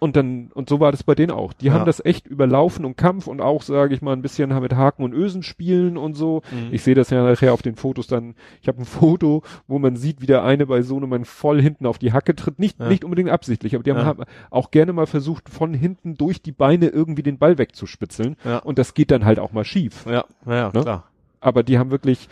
Und 0.02 0.16
dann, 0.16 0.50
und 0.54 0.70
so 0.70 0.80
war 0.80 0.92
das 0.92 1.02
bei 1.02 1.14
denen 1.14 1.30
auch. 1.30 1.52
Die 1.52 1.66
Ja. 1.66 1.74
haben 1.74 1.84
das 1.84 2.02
echt 2.02 2.26
überlaufen 2.26 2.86
und 2.86 2.96
Kampf 2.96 3.26
und 3.26 3.42
auch, 3.42 3.60
sage 3.60 3.92
ich 3.94 4.00
mal, 4.00 4.14
ein 4.14 4.22
bisschen 4.22 4.48
mit 4.62 4.74
Haken 4.74 5.02
und 5.04 5.12
Ösen 5.12 5.42
spielen 5.42 5.98
und 5.98 6.14
so. 6.14 6.40
Mhm. 6.50 6.68
Ich 6.72 6.82
sehe 6.82 6.94
das 6.94 7.10
ja 7.10 7.22
nachher 7.22 7.52
auf 7.52 7.60
den 7.60 7.74
Fotos 7.76 8.06
dann. 8.06 8.34
Ich 8.62 8.68
habe 8.68 8.78
ein 8.78 8.86
Foto, 8.86 9.42
wo 9.68 9.78
man 9.78 9.96
sieht, 9.96 10.22
wie 10.22 10.26
der 10.26 10.42
eine 10.42 10.64
bei 10.64 10.80
Sohnemann 10.80 11.26
voll 11.26 11.60
hinten 11.60 11.84
auf 11.84 11.98
die 11.98 12.14
Hacke 12.14 12.34
tritt. 12.34 12.58
Nicht, 12.58 12.80
Ja. 12.80 12.88
nicht 12.88 13.04
unbedingt 13.04 13.28
absichtlich, 13.28 13.74
aber 13.74 13.84
die 13.84 13.92
haben 13.92 14.18
Ja. 14.20 14.24
auch 14.48 14.70
gerne 14.70 14.94
mal 14.94 15.06
versucht, 15.06 15.50
von 15.50 15.74
hinten 15.74 16.14
durch 16.14 16.40
die 16.40 16.52
Beine 16.52 16.86
irgendwie 16.86 17.22
den 17.22 17.36
Ball 17.36 17.58
wegzuspitzeln. 17.58 18.36
Und 18.64 18.78
das 18.78 18.94
geht 18.94 19.10
dann 19.10 19.26
halt 19.26 19.38
auch 19.38 19.52
mal 19.52 19.64
schief. 19.66 20.06
ja, 20.06 20.24
ja, 20.46 20.54
ja 20.54 20.70
Ne? 20.72 20.80
klar. 20.80 21.09
Aber 21.40 21.62
die 21.62 21.78
haben 21.78 21.90
wirklich, 21.90 22.28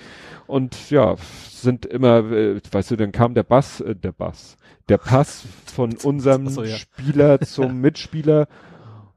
und 0.47 0.90
ja, 0.90 1.16
sind 1.51 1.86
immer, 1.86 2.18
äh, 2.30 2.60
weißt 2.70 2.90
du, 2.90 2.97
dann 2.97 3.12
kam 3.12 3.35
der 3.35 3.43
Bass, 3.43 3.80
äh, 3.80 3.94
der 3.97 4.12
Bass, 4.12 4.56
der 4.89 4.98
Pass 4.98 5.47
von 5.66 5.94
unserem 6.02 6.48
so, 6.48 6.62
ja. 6.62 6.76
Spieler 6.76 7.40
zum 7.43 7.80
Mitspieler 7.80 8.48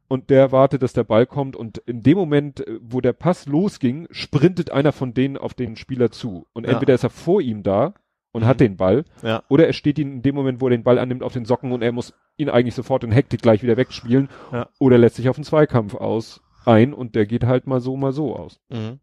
und 0.07 0.29
der 0.29 0.51
wartet, 0.51 0.81
dass 0.81 0.93
der 0.93 1.03
Ball 1.03 1.25
kommt 1.25 1.55
und 1.55 1.77
in 1.79 2.03
dem 2.03 2.17
Moment, 2.17 2.65
äh, 2.65 2.79
wo 2.81 3.01
der 3.01 3.13
Pass 3.13 3.45
losging, 3.47 4.07
sprintet 4.11 4.71
einer 4.71 4.91
von 4.93 5.13
denen 5.13 5.37
auf 5.37 5.53
den 5.53 5.75
Spieler 5.75 6.09
zu 6.11 6.47
und 6.53 6.65
Ja. 6.65 6.73
entweder 6.73 6.93
ist 6.93 7.03
er 7.03 7.09
vor 7.09 7.41
ihm 7.41 7.63
da 7.63 7.93
und 8.31 8.43
Mhm. 8.43 8.47
hat 8.47 8.59
den 8.61 8.77
Ball 8.77 9.03
Ja. 9.23 9.43
oder 9.49 9.67
er 9.67 9.73
steht 9.73 9.99
ihn 9.99 10.11
in 10.13 10.21
dem 10.21 10.35
Moment, 10.35 10.61
wo 10.61 10.67
er 10.67 10.71
den 10.71 10.83
Ball 10.83 10.99
annimmt, 10.99 11.21
auf 11.23 11.33
den 11.33 11.43
Socken 11.45 11.73
und 11.73 11.81
er 11.81 11.91
muss 11.91 12.13
ihn 12.37 12.49
eigentlich 12.49 12.75
sofort 12.75 13.03
in 13.03 13.11
Hektik 13.11 13.41
gleich 13.41 13.61
wieder 13.61 13.75
wegspielen 13.77 14.29
Ja. 14.53 14.69
oder 14.79 14.97
lässt 14.97 15.17
sich 15.17 15.27
auf 15.27 15.35
einen 15.37 15.43
Zweikampf 15.43 15.95
aus 15.95 16.41
ein 16.65 16.93
und 16.93 17.15
der 17.15 17.25
geht 17.25 17.43
halt 17.45 17.67
mal 17.67 17.81
so, 17.81 17.97
mal 17.97 18.13
so 18.13 18.35
aus. 18.37 18.61
Mhm. 18.69 18.99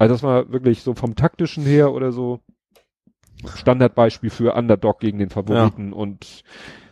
Also 0.00 0.14
das 0.14 0.22
war 0.22 0.50
wirklich 0.50 0.82
so 0.82 0.94
vom 0.94 1.14
taktischen 1.14 1.62
her 1.62 1.92
oder 1.92 2.10
so 2.10 2.40
Standardbeispiel 3.54 4.30
für 4.30 4.54
Underdog 4.54 4.98
gegen 4.98 5.18
den 5.18 5.28
Favoriten 5.28 5.92
und 5.92 6.42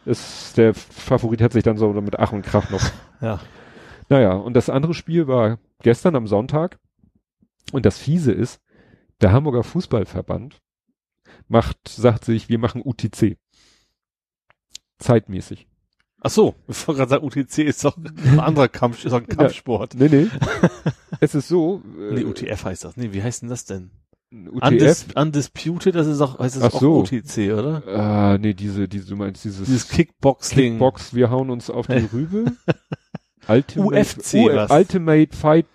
ist, 0.05 0.59
der 0.59 0.75
Favorit 0.75 1.41
hat 1.41 1.55
sich 1.55 1.63
dann 1.63 1.79
so 1.79 1.91
mit 1.95 2.19
Ach 2.19 2.33
und 2.33 2.43
Krach 2.43 2.69
noch. 2.71 2.83
Ja. 3.21 3.41
Naja, 4.11 4.35
und 4.35 4.53
das 4.55 4.71
andere 4.71 4.95
Spiel 4.95 5.27
war 5.27 5.59
gestern 5.83 6.17
am 6.17 6.27
Sonntag 6.29 6.79
und 7.73 7.85
das 7.87 7.99
Fiese 7.99 8.31
ist, 8.31 8.61
der 9.23 9.33
Hamburger 9.33 9.65
Fußballverband 9.65 10.61
macht, 11.49 11.89
sagt 11.89 12.27
sich, 12.27 12.49
wir 12.51 12.59
machen 12.59 12.83
UTC. 12.85 13.39
Zeitmäßig. 14.99 15.67
Ach 16.21 16.31
so, 16.31 16.55
ich 16.69 16.87
wollte 16.89 16.99
gerade 16.99 17.11
sagen, 17.11 17.25
UTC 17.25 17.59
ist 17.59 17.85
doch 17.85 17.97
ein 17.97 18.41
anderer 18.41 18.69
Kampf, 18.69 19.05
ist 19.05 19.13
doch 19.13 19.21
ein 19.21 19.27
Kampfsport. 19.29 19.95
Nee, 19.95 20.09
nee. 20.09 20.27
es 21.21 21.35
ist 21.35 21.49
so. 21.49 21.83
äh, 21.99 22.15
Nee, 22.15 22.25
UTF 22.25 22.65
heißt 22.65 22.85
das. 22.85 22.97
Nee, 22.97 23.13
wie 23.13 23.23
heißt 23.23 23.43
denn 23.43 23.49
das 23.49 23.65
denn? 23.65 23.91
UTF. 24.31 24.63
Undis 24.63 25.07
Undisputed, 25.15 25.95
das 25.95 26.07
ist 26.07 26.21
auch, 26.21 26.39
heißt 26.39 26.57
das 26.57 26.63
Ach 26.65 26.75
auch 26.75 26.81
so. 26.81 26.99
UTC, 27.01 27.53
oder? 27.53 27.83
Ah, 27.87 28.39
nee, 28.39 28.53
diese, 28.53 28.87
diese, 28.89 29.07
du 29.09 29.17
meinst 29.17 29.43
dieses, 29.45 29.67
Dieses 29.67 29.89
Kickbox-Ding. 29.89 30.73
Kickbox, 30.75 31.15
wir 31.15 31.31
hauen 31.31 31.49
uns 31.49 31.71
auf 31.71 31.87
die 31.87 32.09
Rübe. 32.13 32.53
Ultimate, 33.49 34.01
UFC. 34.01 34.71
Ultimate 34.71 35.35
Fight 35.35 35.67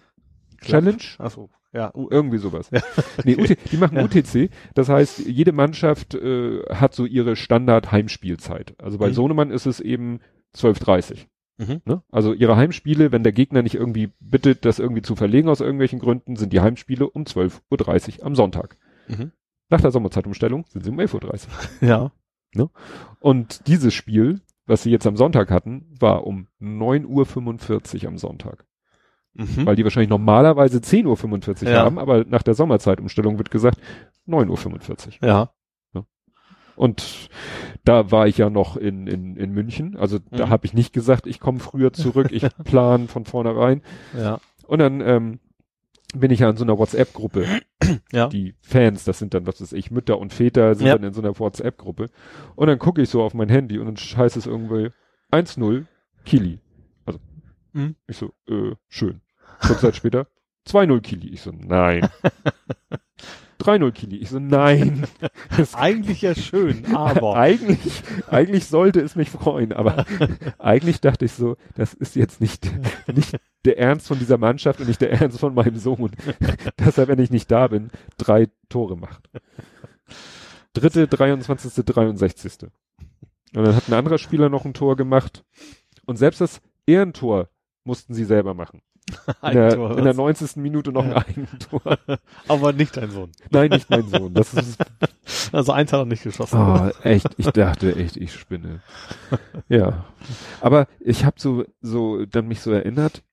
Challenge. 0.61 1.01
Ach 1.17 1.31
so, 1.31 1.49
ja. 1.73 1.91
Irgendwie 1.95 2.37
sowas. 2.37 2.69
Nee, 3.23 3.35
UT, 3.35 3.57
die 3.71 3.77
machen 3.77 3.97
Ja. 3.97 4.03
UTC. 4.03 4.49
Das 4.75 4.89
heißt, 4.89 5.19
jede 5.27 5.51
Mannschaft 5.51 6.13
äh, 6.15 6.61
hat 6.69 6.93
so 6.93 7.05
ihre 7.05 7.35
Standard-Heimspielzeit. 7.35 8.75
Also 8.81 8.97
bei 8.97 9.09
Mhm. 9.09 9.13
Sohnemann 9.13 9.51
ist 9.51 9.65
es 9.65 9.79
eben 9.79 10.19
12.30 10.55 11.27
Mhm. 11.59 11.81
Ne? 11.85 12.01
Also 12.11 12.33
ihre 12.33 12.55
Heimspiele, 12.55 13.11
wenn 13.11 13.21
der 13.23 13.31
Gegner 13.31 13.61
nicht 13.61 13.75
irgendwie 13.75 14.11
bittet, 14.19 14.65
das 14.65 14.79
irgendwie 14.79 15.03
zu 15.03 15.15
verlegen 15.15 15.49
aus 15.49 15.61
irgendwelchen 15.61 15.99
Gründen, 15.99 16.35
sind 16.35 16.51
die 16.51 16.61
Heimspiele 16.61 17.07
um 17.07 17.23
12.30 17.25 18.19
Uhr 18.19 18.25
am 18.25 18.35
Sonntag. 18.35 18.77
Mhm. 19.07 19.31
Nach 19.69 19.79
der 19.81 19.91
Sommerzeitumstellung 19.91 20.65
sind 20.69 20.83
sie 20.83 20.89
um 20.89 20.99
11.30 20.99 21.47
Uhr. 21.83 22.11
Ja. 22.55 22.69
Und 23.19 23.67
dieses 23.67 23.93
Spiel, 23.93 24.41
was 24.65 24.83
sie 24.83 24.91
jetzt 24.91 25.07
am 25.07 25.15
Sonntag 25.17 25.49
hatten, 25.51 25.85
war 25.99 26.25
um 26.27 26.47
9.45 26.61 28.03
Uhr 28.03 28.07
am 28.09 28.17
Sonntag. 28.17 28.65
Mhm. 29.35 29.65
Weil 29.65 29.75
die 29.75 29.83
wahrscheinlich 29.83 30.09
normalerweise 30.09 30.77
10.45 30.79 31.63
Uhr 31.65 31.71
Ja. 31.71 31.83
haben, 31.85 31.97
aber 31.97 32.23
nach 32.25 32.43
der 32.43 32.53
Sommerzeitumstellung 32.53 33.37
wird 33.39 33.49
gesagt 33.51 33.79
9.45 34.27 35.21
Uhr. 35.21 35.27
Ja. 35.27 35.49
Und 36.75 37.29
da 37.85 38.09
war 38.11 38.27
ich 38.27 38.39
ja 38.39 38.49
noch 38.49 38.77
in, 38.77 39.05
in, 39.05 39.35
in 39.35 39.51
München. 39.51 39.95
Also 39.95 40.17
da 40.31 40.47
Mhm. 40.47 40.49
habe 40.49 40.65
ich 40.65 40.73
nicht 40.73 40.91
gesagt, 40.91 41.27
ich 41.27 41.39
komme 41.39 41.59
früher 41.59 41.93
zurück, 41.93 42.29
ich 42.31 42.43
plan 42.63 43.07
von 43.07 43.25
vornherein. 43.25 43.83
Ja. 44.17 44.39
Und 44.65 44.79
dann 44.79 44.99
ähm, 45.01 45.39
bin 46.15 46.31
ich 46.31 46.39
ja 46.39 46.49
in 46.49 46.57
so 46.57 46.63
einer 46.63 46.79
WhatsApp-Gruppe. 46.79 47.45
Ja. 48.11 48.27
Die 48.27 48.55
Fans, 48.61 49.03
das 49.03 49.19
sind 49.19 49.35
dann, 49.35 49.45
was 49.45 49.61
weiß 49.61 49.73
ich, 49.73 49.91
Mütter 49.91 50.17
und 50.17 50.33
Väter 50.33 50.73
sind 50.73 50.87
Ja. 50.87 50.95
dann 50.95 51.03
in 51.03 51.13
so 51.13 51.21
einer 51.21 51.37
WhatsApp-Gruppe. 51.37 52.09
Und 52.55 52.67
dann 52.67 52.79
gucke 52.79 53.03
ich 53.03 53.09
so 53.09 53.21
auf 53.21 53.35
mein 53.35 53.49
Handy 53.49 53.77
und 53.77 53.85
dann 53.85 53.95
heißt 53.95 54.35
es 54.37 54.47
irgendwie 54.47 54.89
1-0 55.31 55.85
Kili. 56.25 56.59
Also 57.05 57.19
Mhm. 57.73 57.95
ich 58.07 58.17
so, 58.17 58.33
äh, 58.49 58.73
schön. 58.87 59.21
Kurz 59.65 59.81
Zeit 59.81 59.95
später 59.95 60.27
2-0 60.67 61.01
Kili. 61.01 61.27
Ich 61.29 61.41
so, 61.41 61.51
nein. 61.51 62.07
3-0 63.59 63.91
Kili. 63.91 64.17
Ich 64.17 64.29
so, 64.29 64.39
nein. 64.39 65.05
Eigentlich 65.73 66.21
ja 66.21 66.35
schön, 66.35 66.95
aber. 66.95 67.35
eigentlich, 67.37 68.03
eigentlich 68.29 68.65
sollte 68.65 69.01
es 69.01 69.15
mich 69.15 69.29
freuen, 69.29 69.73
aber 69.73 70.05
eigentlich 70.59 71.01
dachte 71.01 71.25
ich 71.25 71.33
so, 71.33 71.57
das 71.75 71.93
ist 71.93 72.15
jetzt 72.15 72.41
nicht, 72.41 72.69
nicht 73.13 73.37
der 73.65 73.77
Ernst 73.77 74.07
von 74.07 74.19
dieser 74.19 74.37
Mannschaft 74.37 74.79
und 74.79 74.87
nicht 74.87 75.01
der 75.01 75.11
Ernst 75.11 75.39
von 75.39 75.53
meinem 75.53 75.77
Sohn, 75.77 76.11
dass 76.77 76.97
er, 76.97 77.07
wenn 77.07 77.19
ich 77.19 77.31
nicht 77.31 77.49
da 77.51 77.67
bin, 77.67 77.89
drei 78.17 78.49
Tore 78.69 78.97
macht. 78.97 79.29
Dritte, 80.73 81.07
23., 81.07 81.85
63. 81.85 82.63
Und 83.55 83.63
dann 83.63 83.75
hat 83.75 83.87
ein 83.87 83.93
anderer 83.93 84.17
Spieler 84.17 84.49
noch 84.49 84.65
ein 84.65 84.73
Tor 84.73 84.95
gemacht. 84.95 85.45
Und 86.05 86.17
selbst 86.17 86.41
das 86.41 86.61
Ehrentor 86.87 87.49
mussten 87.83 88.13
sie 88.13 88.25
selber 88.25 88.53
machen. 88.53 88.81
In 89.43 89.51
der, 89.53 89.73
in 89.73 89.97
der 89.97 90.17
was? 90.17 90.17
90. 90.17 90.55
Minute 90.57 90.91
noch 90.91 91.05
Ja. 91.05 91.17
ein 91.17 91.23
Eigentor. 91.27 91.97
aber 92.47 92.73
nicht 92.73 92.95
dein 92.97 93.11
Sohn. 93.11 93.31
Nein, 93.51 93.69
nicht 93.69 93.89
mein 93.89 94.07
Sohn. 94.07 94.33
Das 94.33 94.53
ist 94.53 94.77
Also 95.51 95.71
eins 95.73 95.91
hat 95.91 95.99
er 95.99 96.05
nicht 96.05 96.23
geschossen. 96.23 96.57
oh, 96.59 96.89
echt. 97.03 97.27
Ich 97.37 97.47
dachte 97.47 97.95
echt, 97.95 98.15
ich 98.17 98.33
spinne. 98.33 98.81
Ja, 99.67 100.05
aber 100.61 100.87
ich 100.99 101.25
habe 101.25 101.35
so 101.39 101.65
so 101.81 102.25
dann 102.25 102.47
mich 102.47 102.61
so 102.61 102.71
erinnert. 102.71 103.23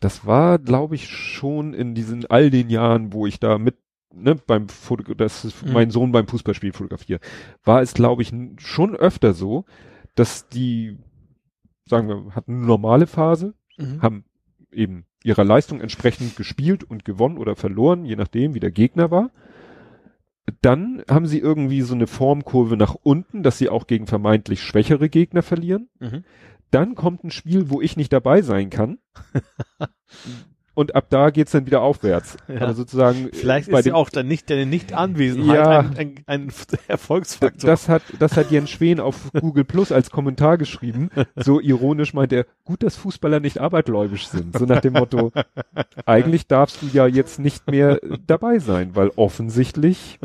Das 0.00 0.26
war, 0.26 0.58
glaube 0.58 0.94
ich, 0.96 1.08
schon 1.08 1.72
in 1.74 1.94
diesen 1.94 2.26
all 2.26 2.50
den 2.50 2.68
Jahren, 2.70 3.12
wo 3.12 3.26
ich 3.26 3.38
da 3.40 3.58
mit 3.58 3.76
ne, 4.12 4.34
beim 4.34 4.68
Foto, 4.68 5.14
das 5.14 5.44
ist 5.44 5.64
Mhm. 5.64 5.72
mein 5.72 5.90
Sohn 5.90 6.12
beim 6.12 6.26
Fußballspiel 6.28 6.72
fotografiere, 6.72 7.20
war 7.62 7.82
es, 7.82 7.94
glaube 7.94 8.22
ich, 8.22 8.32
schon 8.58 8.94
öfter 8.96 9.34
so, 9.34 9.64
dass 10.14 10.48
die, 10.48 10.98
sagen 11.86 12.08
wir, 12.08 12.34
hatten 12.34 12.54
eine 12.56 12.66
normale 12.66 13.06
Phase, 13.06 13.54
Mhm. 13.78 14.02
haben 14.02 14.24
eben 14.74 15.06
ihrer 15.22 15.44
Leistung 15.44 15.80
entsprechend 15.80 16.36
gespielt 16.36 16.84
und 16.84 17.04
gewonnen 17.04 17.38
oder 17.38 17.56
verloren, 17.56 18.04
je 18.04 18.16
nachdem, 18.16 18.54
wie 18.54 18.60
der 18.60 18.70
Gegner 18.70 19.10
war. 19.10 19.30
Dann 20.60 21.02
haben 21.08 21.26
sie 21.26 21.38
irgendwie 21.38 21.80
so 21.80 21.94
eine 21.94 22.06
Formkurve 22.06 22.76
nach 22.76 22.94
unten, 22.94 23.42
dass 23.42 23.56
sie 23.56 23.70
auch 23.70 23.86
gegen 23.86 24.06
vermeintlich 24.06 24.62
schwächere 24.62 25.08
Gegner 25.08 25.42
verlieren. 25.42 25.88
Mhm. 26.00 26.24
Dann 26.70 26.94
kommt 26.94 27.24
ein 27.24 27.30
Spiel, 27.30 27.70
wo 27.70 27.80
ich 27.80 27.96
nicht 27.96 28.12
dabei 28.12 28.42
sein 28.42 28.68
kann. 28.68 28.98
und 30.74 30.94
ab 30.94 31.06
da 31.08 31.30
geht's 31.30 31.52
dann 31.52 31.66
wieder 31.66 31.80
aufwärts. 31.82 32.36
Ja. 32.54 32.60
Aber 32.62 32.74
sozusagen 32.74 33.30
Vielleicht 33.32 33.70
bei 33.70 33.80
ist 33.80 33.86
ja 33.86 33.94
auch 33.94 34.10
dann 34.10 34.28
nicht 34.28 34.48
deine 34.50 34.66
Nicht-Anwesenheit 34.66 35.56
Ja. 35.56 35.78
ein, 35.80 35.96
ein, 35.96 36.24
ein 36.26 36.52
Erfolgsfaktor. 36.88 37.68
Das 37.68 37.88
hat, 37.88 38.02
das 38.18 38.36
hat 38.36 38.50
Jens 38.50 38.70
Schwen 38.70 39.00
auf 39.00 39.30
Google 39.32 39.64
Plus 39.64 39.90
als 39.90 40.10
Kommentar 40.10 40.58
geschrieben. 40.58 41.10
So 41.36 41.60
ironisch 41.60 42.14
meint 42.14 42.32
er, 42.32 42.46
gut, 42.64 42.82
dass 42.82 42.96
Fußballer 42.96 43.40
nicht 43.40 43.58
arbeitgläubisch 43.58 44.28
sind. 44.28 44.56
So 44.56 44.66
nach 44.66 44.80
dem 44.80 44.92
Motto, 44.92 45.32
eigentlich 46.06 46.46
darfst 46.46 46.82
du 46.82 46.86
ja 46.92 47.06
jetzt 47.06 47.38
nicht 47.38 47.68
mehr 47.70 47.98
dabei 48.26 48.58
sein, 48.58 48.94
weil 48.94 49.10
offensichtlich, 49.16 50.18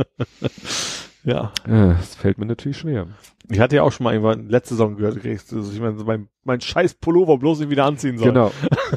ja. 1.24 1.52
äh, 1.68 1.94
es 2.00 2.16
fällt 2.16 2.38
mir 2.38 2.46
natürlich 2.46 2.78
schwer. 2.78 3.08
Ich 3.52 3.60
hatte 3.60 3.78
ja 3.78 3.84
auch 3.84 3.92
schon 3.92 4.04
mal 4.04 4.14
irgendwann 4.14 4.48
letzte 4.48 4.76
Saison 4.76 4.96
gehört, 4.96 5.26
also 5.26 5.72
ich 5.72 5.80
meine, 5.80 5.98
so 5.98 6.06
mein, 6.06 6.28
mein 6.44 6.62
scheiß 6.62 6.96
Pullover 6.96 7.38
bloß 7.40 7.60
nicht 7.60 7.72
wieder 7.72 7.86
anziehen 7.86 8.18
soll. 8.18 8.28
Genau. 8.28 8.52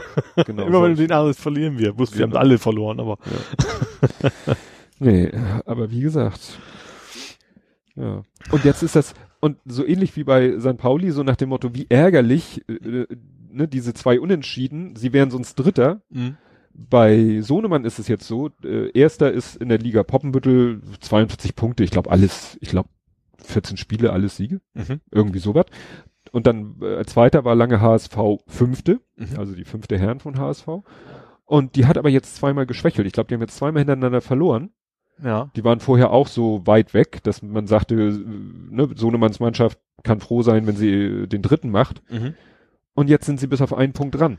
genau. 0.47 0.67
Immer 0.67 0.83
wenn 0.83 0.91
du 0.95 0.97
den 0.97 1.13
alles 1.13 1.39
verlieren 1.39 1.79
wir. 1.79 1.99
Wussten, 1.99 2.19
wir 2.19 2.23
haben 2.25 2.31
Genau. 2.31 2.41
alle 2.41 2.59
verloren, 2.59 3.01
aber 3.01 3.19
Nee, 4.99 5.31
aber 5.67 5.91
wie 5.91 6.01
gesagt. 6.01 6.59
Ja. 7.97 8.23
Und 8.51 8.65
jetzt 8.65 8.83
ist 8.83 8.97
das, 8.97 9.15
und 9.41 9.59
so 9.65 9.85
ähnlich 9.87 10.17
wie 10.17 10.25
bei 10.25 10.59
St. 10.61 10.77
Pauli, 10.79 11.11
so 11.11 11.23
nach 11.23 11.37
dem 11.37 11.49
Motto, 11.51 11.75
wie 11.75 11.87
ärgerlich, 11.89 12.63
äh, 12.69 12.73
äh, 12.75 13.07
ne, 13.51 13.69
diese 13.69 13.95
zwei 13.95 14.21
Unentschieden, 14.21 14.97
sie 14.97 15.13
wären 15.13 15.31
sonst 15.31 15.57
Dritter. 15.57 16.03
mhm. 16.11 16.37
Bei 16.75 17.43
Sohnemann 17.43 17.85
ist 17.85 17.99
es 17.99 18.09
jetzt 18.09 18.27
so, 18.27 18.49
äh, 18.65 18.91
erster 18.99 19.31
ist 19.31 19.57
in 19.57 19.69
der 19.69 19.77
Liga 19.77 20.03
Poppenbüttel 20.05 20.81
42 21.01 21.55
Punkte, 21.55 21.85
ich 21.85 21.91
glaube 21.91 22.11
alles, 22.11 22.57
ich 22.63 22.71
glaube 22.71 22.89
14 23.45 23.77
Spiele, 23.77 24.11
alles 24.11 24.37
Siege, 24.39 24.63
Mhm. 24.73 25.01
irgendwie 25.11 25.39
sowas. 25.41 25.67
Und 26.33 26.47
dann 26.47 26.77
äh, 26.83 27.05
zweiter 27.05 27.45
war 27.45 27.55
lange 27.55 27.81
HSV 27.81 28.17
fünfte, 28.49 29.01
Mhm. 29.17 29.39
also 29.39 29.55
die 29.55 29.65
fünfte 29.65 29.97
Herren 29.99 30.19
von 30.19 30.39
HSV. 30.39 30.67
Und 31.45 31.77
die 31.77 31.87
hat 31.87 31.99
aber 31.99 32.09
jetzt 32.09 32.35
zweimal 32.37 32.67
geschwächelt. 32.67 33.07
Ich 33.07 33.13
glaube, 33.13 33.29
die 33.29 33.35
haben 33.35 33.43
jetzt 33.43 33.57
zweimal 33.57 33.81
hintereinander 33.81 34.21
verloren. 34.23 34.71
ja. 35.23 35.51
Die 35.55 35.63
waren 35.65 35.81
vorher 35.81 36.11
auch 36.11 36.27
so 36.27 36.67
weit 36.67 36.95
weg, 36.95 37.23
dass 37.23 37.43
man 37.43 37.67
sagte, 37.67 37.95
äh, 37.95 38.19
ne, 38.75 38.89
Sohnemanns 38.97 39.39
Mannschaft 39.41 39.79
kann 40.03 40.21
froh 40.21 40.43
sein, 40.43 40.67
wenn 40.67 40.77
sie 40.77 40.91
äh, 40.91 41.27
den 41.27 41.43
dritten 41.43 41.71
macht. 41.71 42.03
Mhm. 42.11 42.35
Und 42.95 43.09
jetzt 43.11 43.27
sind 43.27 43.39
sie 43.39 43.47
bis 43.47 43.61
auf 43.61 43.73
einen 43.75 43.93
Punkt 43.93 44.19
dran. 44.19 44.39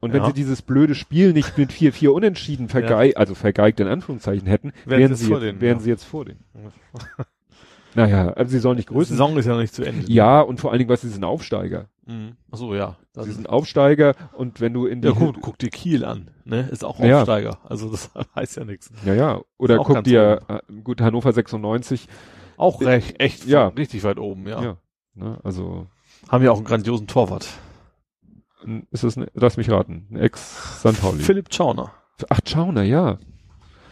Und 0.00 0.12
wenn 0.12 0.20
Ja. 0.22 0.26
sie 0.28 0.34
dieses 0.34 0.62
blöde 0.62 0.94
Spiel 0.94 1.32
nicht 1.32 1.58
mit 1.58 1.72
4-4 1.72 2.08
unentschieden 2.10 2.68
vergeigt, 2.68 3.16
also 3.16 3.34
vergeigt 3.34 3.80
in 3.80 3.88
Anführungszeichen 3.88 4.46
hätten, 4.46 4.72
Wären 4.84 5.00
wären, 5.00 5.14
sie 5.16 5.28
jetzt, 5.30 5.42
denen, 5.42 5.60
wären 5.60 5.78
ja. 5.78 5.82
sie 5.82 5.90
jetzt 5.90 6.04
vor 6.04 6.24
denen. 6.26 6.44
Naja, 7.94 8.28
also 8.34 8.50
sie 8.50 8.58
sollen 8.58 8.76
nicht 8.76 8.88
Die 8.90 8.94
größer 8.94 9.10
Saison 9.10 9.36
ist 9.38 9.46
ja 9.46 9.52
noch 9.52 9.60
nicht 9.60 9.74
zu 9.74 9.82
Ende. 9.82 10.10
Ja, 10.10 10.40
und 10.40 10.60
vor 10.60 10.70
allen 10.70 10.78
Dingen, 10.78 10.90
was 10.90 11.00
sie 11.00 11.08
sind 11.08 11.24
Aufsteiger. 11.24 11.88
Mhm. 12.06 12.36
Ach 12.50 12.56
so, 12.58 12.74
ja. 12.74 12.96
Das 13.12 13.24
Sie 13.24 13.30
ist, 13.30 13.36
sind 13.36 13.48
Aufsteiger 13.48 14.14
und 14.34 14.60
wenn 14.60 14.72
du 14.72 14.86
in 14.86 15.02
die 15.02 15.08
ja, 15.08 15.14
guck, 15.14 15.40
guck 15.40 15.58
dir 15.58 15.70
Kiel 15.70 16.04
an, 16.04 16.30
ne? 16.44 16.68
Ist 16.70 16.84
auch 16.84 16.98
Ja. 17.00 17.18
Aufsteiger. 17.20 17.58
Also 17.64 17.90
das 17.90 18.10
heißt 18.36 18.56
ja 18.56 18.64
nichts. 18.64 18.90
ja, 19.04 19.14
ja, 19.14 19.40
oder 19.58 19.78
guck 19.78 20.04
dir 20.04 20.40
äh, 20.48 20.72
gut 20.82 21.00
Hannover 21.00 21.32
96, 21.32 22.08
Auch 22.56 22.80
recht, 22.82 23.20
echt, 23.20 23.46
Ja. 23.46 23.68
richtig 23.68 24.04
weit 24.04 24.18
oben, 24.18 24.46
ja. 24.48 24.62
ja, 24.62 24.76
ne, 25.14 25.38
also 25.44 25.86
Haben 26.28 26.44
ja 26.44 26.50
auch 26.52 26.56
einen 26.56 26.64
grandiosen 26.66 27.06
Torwart. 27.06 27.48
ist 28.90 29.04
es, 29.04 29.16
ne, 29.16 29.28
lass 29.34 29.56
mich 29.56 29.70
raten, 29.70 30.06
ein 30.10 30.16
Ex 30.16 30.78
St. 30.80 31.00
Pauli. 31.00 31.20
Philipp 31.22 31.52
Schauner. 31.52 31.92
Ach, 32.28 32.40
Schauner, 32.46 32.82
ja. 32.82 33.18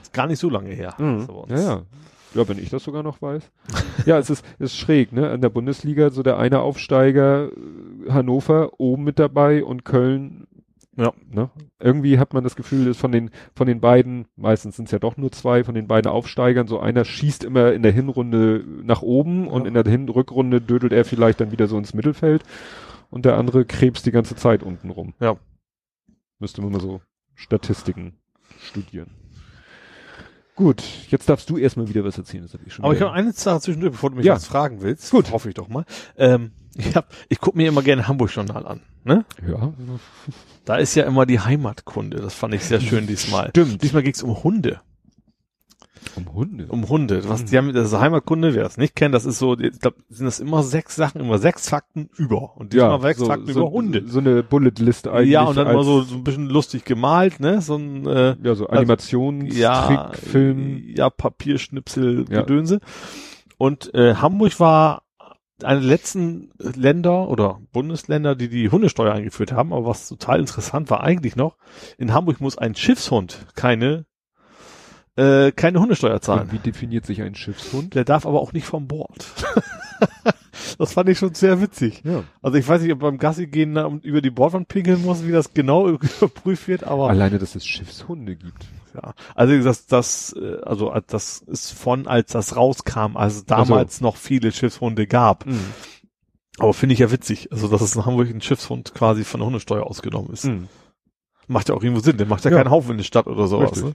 Ist 0.03 0.13
gar 0.13 0.27
nicht 0.27 0.39
so 0.39 0.51
lange 0.51 0.71
her. 0.71 0.95
Mhm. 0.99 1.29
Ja, 1.49 1.59
ja. 1.59 1.83
Ja, 2.37 2.49
wenn 2.49 2.59
ich 2.59 2.71
das 2.71 2.85
sogar 2.85 3.03
noch 3.03 3.23
weiß. 3.23 3.51
ja, 4.07 4.19
es 4.19 4.31
ist, 4.31 4.45
ist 4.59 4.77
schräg, 4.77 5.13
ne? 5.13 5.33
In 5.33 5.41
der 5.41 5.49
Bundesliga 5.49 6.11
so 6.11 6.23
der 6.23 6.39
eine 6.39 6.61
Aufsteiger 6.61 7.51
äh, 7.51 8.11
Hannover 8.13 8.79
oben 8.79 9.05
mit 9.05 9.19
dabei 9.19 9.65
und 9.65 9.85
Köln. 9.85 10.47
Ja. 10.99 11.13
Ne? 11.31 11.51
Irgendwie 11.79 12.19
hat 12.19 12.33
man 12.33 12.43
das 12.43 12.57
Gefühl, 12.57 12.87
dass 12.87 12.97
von 12.97 13.13
den 13.13 13.31
von 13.55 13.67
den 13.67 13.81
beiden, 13.81 14.27
meistens 14.37 14.77
sind 14.77 14.87
es 14.87 14.93
ja 14.93 14.99
doch 14.99 15.17
nur 15.19 15.31
zwei, 15.31 15.63
von 15.63 15.75
den 15.75 15.87
beiden 15.87 16.11
Aufsteigern, 16.11 16.67
so 16.69 16.79
einer 16.81 17.05
schießt 17.05 17.45
immer 17.45 17.73
in 17.75 17.83
der 17.83 17.93
Hinrunde 17.93 18.65
nach 18.83 19.03
oben 19.03 19.47
und 19.47 19.63
Ja. 19.63 19.69
in 19.69 19.75
der 19.75 19.85
Hin 19.85 20.09
Rückrunde 20.09 20.61
dödelt 20.63 20.93
er 20.95 21.05
vielleicht 21.05 21.41
dann 21.41 21.53
wieder 21.53 21.67
so 21.67 21.77
ins 21.77 21.93
Mittelfeld 21.93 22.45
und 23.11 23.27
der 23.27 23.37
andere 23.37 23.67
krebst 23.67 24.07
die 24.07 24.11
ganze 24.11 24.37
Zeit 24.37 24.63
unten 24.63 24.89
rum. 24.89 25.13
Ja. 25.21 25.37
Müsste 26.39 26.63
man 26.63 26.73
mal 26.73 26.81
so 26.81 27.03
Statistiken 27.35 28.15
studieren. 28.59 29.11
Gut, 30.57 30.83
jetzt 31.11 31.29
darfst 31.29 31.49
du 31.51 31.59
erstmal 31.59 31.89
wieder 31.89 32.03
was 32.03 32.17
erzählen. 32.19 32.43
Das 32.43 32.55
hab 32.55 32.67
ich 32.67 32.73
schon 32.73 32.85
Aber 32.85 32.95
ich 32.95 33.01
wieder- 33.01 33.11
habe 33.11 33.19
eine 33.19 33.33
Sache 33.33 33.61
zwischendurch, 33.61 33.93
bevor 33.93 34.11
du 34.11 34.17
mich 34.17 34.25
Ja. 34.27 34.35
was 34.35 34.47
fragen 34.47 34.81
willst. 34.81 35.11
Gut. 35.11 35.31
Hoffe 35.31 35.49
ich 35.51 35.55
doch 35.55 35.69
mal. 35.69 35.85
Ähm, 36.17 36.51
ich 36.77 36.97
hab, 36.97 37.13
ich 37.29 37.39
gucke 37.41 37.57
mir 37.59 37.69
immer 37.69 37.83
gerne 37.83 38.09
Hamburg-Journal 38.09 38.67
an. 38.67 38.81
Ne? 39.05 39.25
ja, 39.47 39.73
Da 40.65 40.77
ist 40.77 40.95
ja 40.97 41.05
immer 41.05 41.27
die 41.27 41.39
Heimatkunde. 41.39 42.17
Das 42.17 42.35
fand 42.35 42.55
ich 42.55 42.65
sehr 42.65 42.81
schön 42.81 43.07
diesmal. 43.07 43.51
Stimmt. 43.51 43.83
Diesmal 43.83 44.03
geht's 44.03 44.23
um 44.23 44.43
Hunde. 44.43 44.81
Um 46.15 46.33
Hunde. 46.33 46.67
Um 46.69 46.89
Hunde. 46.89 47.29
Was, 47.29 47.45
die 47.45 47.57
haben, 47.57 47.73
das 47.73 47.93
ist 47.93 47.99
Heimatkunde, 47.99 48.55
wer 48.55 48.63
das 48.63 48.77
nicht 48.77 48.95
kennt, 48.95 49.15
das 49.15 49.25
ist 49.25 49.39
so, 49.39 49.59
ich 49.59 49.79
glaube, 49.81 49.97
sind 50.09 50.27
das 50.27 50.41
immer 50.41 50.63
sechs 50.63 50.97
Sachen, 50.97 51.21
immer 51.21 51.39
sechs 51.39 51.69
Fakten 51.69 52.09
über. 52.17 52.57
Und 52.57 52.73
diesmal 52.73 53.01
sechs 53.01 53.19
so, 53.19 53.27
Fakten 53.27 53.53
so, 53.53 53.61
über 53.61 53.71
Hunde. 53.71 54.05
So 54.07 54.21
eine 54.21 54.43
Bulletlist 54.43 55.09
eigentlich. 55.09 55.31
ja, 55.31 55.43
und 55.45 55.57
dann 55.57 55.69
immer 55.69 55.85
so, 55.85 56.03
so 56.03 56.15
ein 56.17 56.25
bisschen 56.25 56.47
lustig 56.47 56.85
gemalt, 56.85 57.41
ne? 57.41 57.61
So 57.61 57.77
ein, 57.77 58.07
äh, 58.07 58.37
ja, 58.43 58.55
so 58.55 58.67
Animations, 58.69 59.57
ja, 59.57 59.87
Trick, 60.11 60.19
Film. 60.19 60.83
ja, 60.95 61.11
Papierschnipsel, 61.11 62.27
Ja. 62.31 62.43
Gedönse. 62.43 62.81
Und 63.59 63.93
äh, 63.95 64.15
Hamburg 64.17 64.61
war 64.61 65.03
eine 65.63 65.81
der 65.81 65.89
letzten 65.89 66.51
Länder 66.59 67.29
oder 67.29 67.61
Bundesländer, 67.73 68.35
die 68.35 68.49
die 68.49 68.71
Hundesteuer 68.71 69.15
eingeführt 69.15 69.53
haben. 69.53 69.73
Aber 69.73 69.87
was 69.87 70.09
total 70.09 70.41
interessant 70.41 70.91
war 70.91 71.03
eigentlich 71.03 71.37
noch, 71.37 71.57
in 71.97 72.13
Hamburg 72.13 72.41
muss 72.41 72.59
ein 72.59 72.75
Schiffshund 72.75 73.47
keine 73.55 74.05
äh, 75.17 75.51
keine 75.53 75.81
Hundesteuer 75.81 76.21
zahlen. 76.21 76.43
Und 76.43 76.53
wie 76.53 76.59
definiert 76.59 77.07
sich 77.07 77.23
ein 77.23 77.35
Schiffshund? 77.35 77.95
Der 77.95 78.05
darf 78.05 78.27
aber 78.27 78.41
auch 78.41 78.53
nicht 78.53 78.67
vom 78.67 78.87
Bord. 78.87 79.27
das 80.79 80.93
fand 80.93 81.09
ich 81.09 81.19
schon 81.19 81.35
sehr 81.35 81.61
witzig. 81.61 82.03
Ja. 82.05 82.25
Also 82.43 82.59
ich 82.59 82.67
weiß 82.69 82.83
nicht, 82.83 82.93
ob 82.93 83.01
beim 83.01 83.19
Gassi 83.19 83.47
gehen 83.47 83.77
um- 83.79 84.01
über 84.01 84.21
die 84.21 84.31
Bordwand 84.31 84.69
pinkeln 84.69 85.03
muss, 85.03 85.25
wie 85.27 85.33
das 85.33 85.55
genau 85.55 85.89
überprüft 86.21 86.69
wird, 86.69 86.85
aber 86.85 87.09
Alleine, 87.09 87.39
dass 87.39 87.55
es 87.55 87.67
Schiffshunde 87.67 88.37
gibt. 88.37 88.67
ja. 88.95 89.15
Also 89.35 89.59
das, 89.63 89.87
das, 89.87 90.35
äh, 90.39 90.59
also 90.63 90.93
äh, 90.93 91.03
das 91.07 91.39
ist 91.47 91.73
von, 91.73 92.07
als 92.07 92.33
das 92.33 92.57
rauskam, 92.57 93.17
als 93.17 93.37
es 93.37 93.45
damals 93.47 94.01
noch 94.01 94.17
viele 94.17 94.53
Schiffshunde 94.53 95.07
gab. 95.07 95.47
Mhm. 95.47 95.61
Aber 96.59 96.73
finde 96.73 96.95
ich 96.95 97.01
ja 97.01 97.11
witzig, 97.11 97.53
also 97.53 97.69
dass 97.69 97.83
es 97.83 97.97
in 97.97 98.07
Hamburg 98.07 98.29
ein 98.31 98.41
Schiffshund 98.41 98.95
quasi 98.95 99.25
von 99.25 99.41
der 99.41 99.47
Hundesteuer 99.47 99.85
ausgenommen 99.87 100.31
ist. 100.33 100.45
Mhm. 100.47 100.69
Macht 101.49 101.69
ja 101.69 101.75
auch 101.75 101.83
irgendwo 101.83 102.01
Sinn, 102.03 102.17
der 102.17 102.27
macht 102.27 102.45
ja, 102.45 102.51
Ja. 102.51 102.57
keinen 102.59 102.71
Haufen 102.71 102.93
in 102.93 102.97
der 102.99 103.05
Stadt 103.05 103.27
oder 103.27 103.47
sowas. 103.47 103.73
Richtig. 103.73 103.85
Ne? 103.85 103.93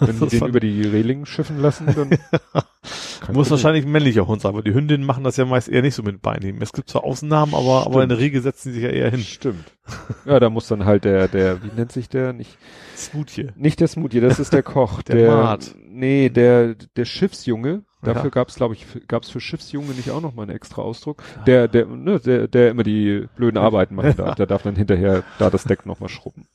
Wenn 0.00 0.18
die 0.18 0.26
den 0.38 0.46
über 0.48 0.60
die 0.60 0.82
Reling 0.82 1.26
schiffen 1.26 1.60
lassen, 1.60 1.86
dann 1.94 2.10
Muss 3.32 3.50
wahrscheinlich 3.50 3.84
ein 3.84 3.90
männlicher 3.92 4.26
Hund 4.26 4.40
sein, 4.40 4.50
aber 4.50 4.62
die 4.62 4.72
Hündinnen 4.72 5.04
machen 5.04 5.24
das 5.24 5.36
ja 5.36 5.44
meist 5.44 5.68
eher 5.68 5.82
nicht 5.82 5.94
so 5.94 6.02
mit 6.02 6.22
Beinheben. 6.22 6.62
Es 6.62 6.72
gibt 6.72 6.88
zwar 6.88 7.04
Ausnahmen, 7.04 7.54
aber, 7.54 7.84
aber 7.84 8.02
in 8.02 8.08
der 8.08 8.18
Regel 8.18 8.40
setzen 8.40 8.68
sie 8.72 8.74
sich 8.80 8.84
ja 8.84 8.90
eher 8.90 9.10
hin. 9.10 9.20
Stimmt. 9.20 9.64
Ja, 10.24 10.40
da 10.40 10.50
muss 10.50 10.66
dann 10.66 10.84
halt 10.84 11.04
der, 11.04 11.28
der, 11.28 11.62
wie 11.62 11.70
nennt 11.76 11.92
sich 11.92 12.08
der? 12.08 12.32
Nicht, 12.32 12.58
Smoothie. 12.96 13.50
nicht 13.54 13.78
der 13.80 13.86
Smoothie, 13.86 14.20
das 14.20 14.40
ist 14.40 14.52
der 14.52 14.62
Koch. 14.64 15.02
Der 15.02 15.30
Mart. 15.30 15.74
Nee, 15.88 16.28
der, 16.28 16.74
der 16.74 17.04
Schiffsjunge. 17.04 17.82
Dafür 18.02 18.24
Ja. 18.24 18.30
gab's, 18.30 18.56
glaube 18.56 18.74
ich, 18.74 18.84
gab's 19.06 19.30
für 19.30 19.40
Schiffsjunge 19.40 19.92
nicht 19.92 20.10
auch 20.10 20.20
noch 20.20 20.34
mal 20.34 20.42
einen 20.42 20.56
extra 20.56 20.82
Ausdruck. 20.82 21.22
Der, 21.46 21.68
der, 21.68 21.86
ne, 21.86 22.18
der, 22.18 22.48
der 22.48 22.70
immer 22.70 22.82
die 22.82 23.26
blöden 23.36 23.58
Arbeiten 23.58 23.94
machen 23.94 24.16
darf. 24.16 24.34
Der 24.34 24.46
darf 24.46 24.62
dann 24.64 24.74
hinterher 24.76 25.22
da 25.38 25.50
das 25.50 25.64
Deck 25.64 25.86
noch 25.86 26.00
mal 26.00 26.08
schrubben. 26.08 26.46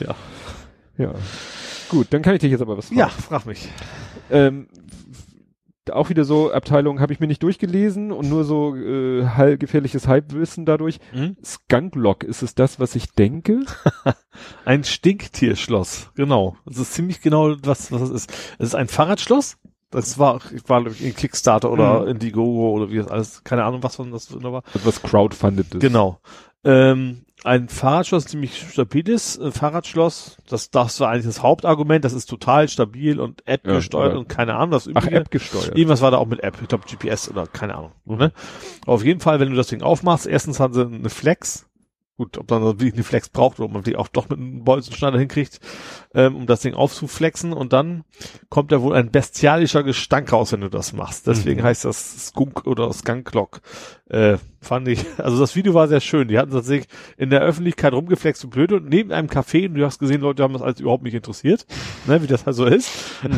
Ja. 0.00 0.14
Ja. 0.98 1.14
Gut, 1.88 2.08
dann 2.10 2.22
kann 2.22 2.34
ich 2.34 2.40
dich 2.40 2.50
jetzt 2.50 2.60
aber 2.62 2.76
was 2.76 2.86
fragen. 2.86 2.98
Ja, 2.98 3.08
frag 3.08 3.46
mich. 3.46 3.68
Ähm, 4.30 4.68
auch 5.90 6.10
wieder 6.10 6.24
so 6.24 6.52
Abteilung 6.52 7.00
habe 7.00 7.14
ich 7.14 7.20
mir 7.20 7.26
nicht 7.28 7.42
durchgelesen 7.42 8.12
und 8.12 8.28
nur 8.28 8.44
so 8.44 8.76
äh, 8.76 9.56
gefährliches 9.56 10.06
Halbwissen 10.06 10.66
dadurch. 10.66 10.98
Skunklock, 11.42 12.24
ist 12.24 12.42
es 12.42 12.54
das, 12.54 12.78
was 12.78 12.94
ich 12.94 13.10
denke? 13.12 13.60
Ein 14.66 14.84
Stinktierschloss, 14.84 16.10
genau. 16.14 16.56
Das 16.66 16.76
ist 16.78 16.92
ziemlich 16.92 17.22
genau 17.22 17.56
was, 17.62 17.90
was 17.90 18.02
es 18.02 18.10
ist. 18.10 18.30
Es 18.58 18.68
ist 18.68 18.74
ein 18.74 18.88
Fahrradschloss. 18.88 19.56
Das 19.90 20.18
war, 20.18 20.40
ich 20.54 20.68
war, 20.68 20.82
glaube 20.82 20.94
ich, 20.94 21.02
in 21.02 21.16
Kickstarter 21.16 21.70
oder 21.70 22.02
Mhm. 22.02 22.08
Indiegogo 22.08 22.72
oder 22.72 22.90
wie 22.90 22.98
das 22.98 23.08
alles, 23.08 23.42
keine 23.42 23.64
Ahnung, 23.64 23.82
was 23.82 23.96
von 23.96 24.10
das 24.10 24.30
war. 24.42 24.62
Also 24.74 24.86
was 24.86 25.00
crowdfunded 25.02 25.74
ist. 25.76 25.80
Genau. 25.80 26.20
Ähm, 26.64 27.24
ein 27.44 27.68
Fahrradschloss, 27.68 28.24
ziemlich 28.24 28.68
stabiles 28.70 29.38
äh, 29.38 29.52
Fahrradschloss. 29.52 30.38
Das, 30.48 30.70
das 30.70 30.98
war 31.00 31.10
eigentlich 31.10 31.26
das 31.26 31.42
Hauptargument. 31.42 32.04
Das 32.04 32.12
ist 32.12 32.26
total 32.26 32.68
stabil 32.68 33.20
und 33.20 33.46
App 33.46 33.66
Ja, 33.66 33.74
gesteuert 33.74 34.16
und 34.16 34.28
keine 34.28 34.54
Ahnung. 34.54 34.72
Das 34.72 34.88
Ach, 34.92 35.02
übrige- 35.04 35.16
App 35.16 35.30
gesteuert. 35.30 35.76
Irgendwas 35.76 36.00
war 36.02 36.10
da 36.10 36.18
auch 36.18 36.26
mit 36.26 36.42
App. 36.42 36.58
Ich 36.60 36.68
glaube 36.68 36.84
GPS 36.88 37.28
oder 37.30 37.46
keine 37.46 37.76
Ahnung. 37.76 37.92
Ne? 38.06 38.32
Auf 38.86 39.04
jeden 39.04 39.20
Fall, 39.20 39.38
wenn 39.38 39.50
du 39.50 39.56
das 39.56 39.68
Ding 39.68 39.82
aufmachst, 39.82 40.26
erstens 40.26 40.58
haben 40.58 40.74
sie 40.74 40.84
eine 40.84 41.10
Flex. 41.10 41.66
Gut, 42.16 42.36
ob 42.36 42.48
dann 42.48 42.62
wirklich 42.64 42.94
eine 42.94 43.04
Flex 43.04 43.28
braucht 43.28 43.60
oder 43.60 43.66
ob 43.66 43.72
man 43.72 43.84
die 43.84 43.94
auch 43.94 44.08
doch 44.08 44.28
mit 44.28 44.40
einem 44.40 44.64
Bolzenschneider 44.64 45.20
hinkriegt, 45.20 45.60
ähm, 46.18 46.34
um 46.36 46.46
das 46.46 46.60
Ding 46.60 46.74
aufzuflexen. 46.74 47.52
Und 47.52 47.72
dann 47.72 48.04
kommt 48.50 48.72
da 48.72 48.82
wohl 48.82 48.94
ein 48.94 49.10
bestialischer 49.10 49.82
Gestank 49.84 50.32
raus, 50.32 50.52
wenn 50.52 50.60
du 50.60 50.68
das 50.68 50.92
machst. 50.92 51.26
Deswegen 51.26 51.60
Mhm. 51.60 51.64
heißt 51.64 51.84
das 51.84 52.26
Skunk 52.28 52.66
oder 52.66 52.92
Skunklock. 52.92 53.60
Äh, 54.10 54.38
fand 54.60 54.88
ich, 54.88 55.04
also 55.18 55.38
das 55.38 55.54
Video 55.54 55.74
war 55.74 55.86
sehr 55.86 56.00
schön. 56.00 56.28
Die 56.28 56.38
hatten 56.38 56.50
tatsächlich 56.50 56.88
in 57.16 57.30
der 57.30 57.40
Öffentlichkeit 57.42 57.92
rumgeflext 57.92 58.42
und 58.44 58.50
blöd 58.50 58.72
und 58.72 58.88
neben 58.88 59.12
einem 59.12 59.28
Café, 59.28 59.68
und 59.68 59.74
du 59.74 59.84
hast 59.84 59.98
gesehen, 59.98 60.20
Leute 60.22 60.42
haben 60.42 60.52
das 60.54 60.62
alles 60.62 60.80
überhaupt 60.80 61.04
nicht 61.04 61.14
interessiert, 61.14 61.66
ne, 62.06 62.22
wie 62.22 62.26
das 62.26 62.44
halt 62.46 62.56
so 62.56 62.64
ist. 62.66 62.90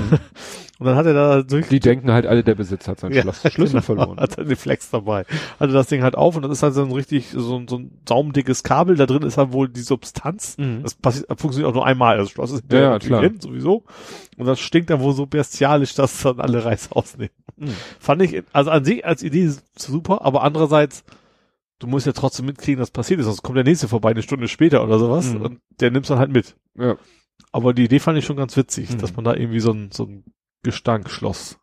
Und 0.79 0.87
dann 0.87 0.97
hat 0.97 1.05
er 1.05 1.13
da 1.13 1.43
durch 1.43 1.69
Die 1.69 1.79
denken 1.79 2.11
halt 2.11 2.25
alle, 2.25 2.43
der 2.43 2.55
Besitzer 2.55 2.93
hat 2.93 3.01
seinen 3.01 3.13
Ja, 3.13 3.21
Schloss, 3.21 3.43
Schlüssel 3.53 3.67
genau, 3.75 3.83
verloren. 3.83 4.19
Hat 4.19 4.39
er 4.39 4.45
den 4.45 4.57
Flex 4.57 4.89
dabei. 4.89 5.27
Hatte 5.59 5.75
das 5.75 5.89
Ding 5.89 6.03
halt 6.03 6.15
auf 6.15 6.37
und 6.37 6.43
das 6.43 6.53
ist 6.53 6.63
halt 6.63 6.73
so 6.73 6.83
ein 6.83 6.91
richtig, 6.91 7.29
so, 7.37 7.59
ein- 7.59 7.69
so 7.69 7.77
ein 7.77 7.91
saumdickes 8.09 8.63
Kabel. 8.63 8.97
Da 8.97 9.05
drin 9.05 9.21
ist 9.23 9.37
halt 9.37 9.53
wohl 9.53 9.69
die 9.69 9.83
Substanz. 9.83 10.57
Mhm. 10.57 10.83
Das 10.83 10.95
passiert, 10.95 11.27
funktioniert 11.39 11.69
auch 11.71 11.75
nur 11.75 11.85
einmal. 11.85 12.17
Das 12.17 12.31
Schloss 12.31 12.51
ist 12.53 12.70
Ja, 12.73 12.81
ja, 12.93 12.99
klar. 12.99 13.23
hin, 13.23 13.41
sowieso. 13.41 13.85
Und 14.37 14.47
das 14.47 14.61
stinkt 14.61 14.91
dann 14.91 15.01
wohl 15.01 15.13
so 15.13 15.27
bestialisch, 15.27 15.95
dass 15.95 16.23
dann 16.23 16.41
alle 16.41 16.65
Reiß 16.65 16.93
ausnehmen. 16.93 17.35
Mhm. 17.57 17.75
Fand 17.99 18.23
ich, 18.23 18.43
also 18.53 18.71
an 18.71 18.85
sich 18.85 19.05
als 19.05 19.23
Idee 19.23 19.51
super, 19.77 20.23
aber 20.25 20.43
andererseits, 20.43 21.05
du 21.79 21.87
musst 21.87 22.07
ja 22.07 22.13
trotzdem 22.13 22.47
mitkriegen, 22.47 22.81
was 22.81 22.91
passiert 22.91 23.21
ist, 23.21 23.27
sonst 23.27 23.43
kommt 23.43 23.57
der 23.57 23.65
nächste 23.65 23.89
vorbei 23.89 24.11
eine 24.11 24.23
Stunde 24.23 24.49
später 24.49 24.83
oder 24.83 24.99
sowas 24.99 25.33
Mhm. 25.35 25.43
und 25.43 25.61
der 25.81 25.91
nimmt's 25.91 26.09
dann 26.09 26.19
halt 26.19 26.33
mit. 26.33 26.57
Ja. 26.77 26.97
Aber 27.53 27.75
die 27.75 27.85
Idee 27.85 27.99
fand 28.01 28.19
ich 28.19 28.25
schon 28.25 28.37
ganz 28.37 28.57
witzig, 28.57 28.91
Mhm. 28.91 28.99
dass 28.99 29.15
man 29.15 29.25
da 29.25 29.35
irgendwie 29.35 29.61
so 29.61 29.73
ein, 29.73 29.91
so 29.93 30.05
ein 30.05 30.25
Gestankschloss 30.63 31.59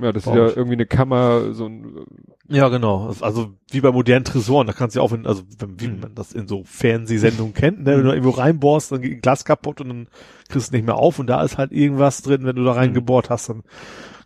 Ja, 0.00 0.12
das 0.12 0.26
ist 0.26 0.32
ja 0.34 0.46
irgendwie 0.48 0.74
eine 0.74 0.86
Kammer, 0.86 1.52
so 1.54 1.66
ein, 1.66 2.04
Ja, 2.48 2.68
genau. 2.68 3.12
Also 3.20 3.50
wie 3.70 3.80
bei 3.80 3.90
modernen 3.92 4.24
Tresoren, 4.24 4.66
da 4.66 4.72
kannst 4.72 4.94
du 4.96 5.00
ja 5.00 5.04
auch, 5.04 5.12
in, 5.12 5.26
also 5.26 5.42
wenn, 5.58 5.80
wie 5.80 5.88
Mhm. 5.88 6.00
man 6.00 6.14
das 6.14 6.32
in 6.32 6.46
so 6.48 6.62
Fernsehsendungen 6.64 7.54
kennt, 7.54 7.80
ne? 7.84 7.96
wenn 7.96 8.04
du 8.04 8.10
irgendwo 8.12 8.30
reinbohrst, 8.30 8.92
dann 8.92 9.02
geht 9.02 9.12
ein 9.12 9.20
Glas 9.20 9.44
kaputt 9.44 9.80
und 9.80 9.88
dann 9.88 10.08
kriegst 10.48 10.70
du 10.72 10.76
nicht 10.76 10.86
mehr 10.86 10.96
auf 10.96 11.18
und 11.18 11.26
da 11.26 11.42
ist 11.42 11.58
halt 11.58 11.72
irgendwas 11.72 12.22
drin, 12.22 12.44
wenn 12.44 12.56
du 12.56 12.64
da 12.64 12.72
reingebohrt 12.72 13.28
hast, 13.30 13.48
dann 13.48 13.62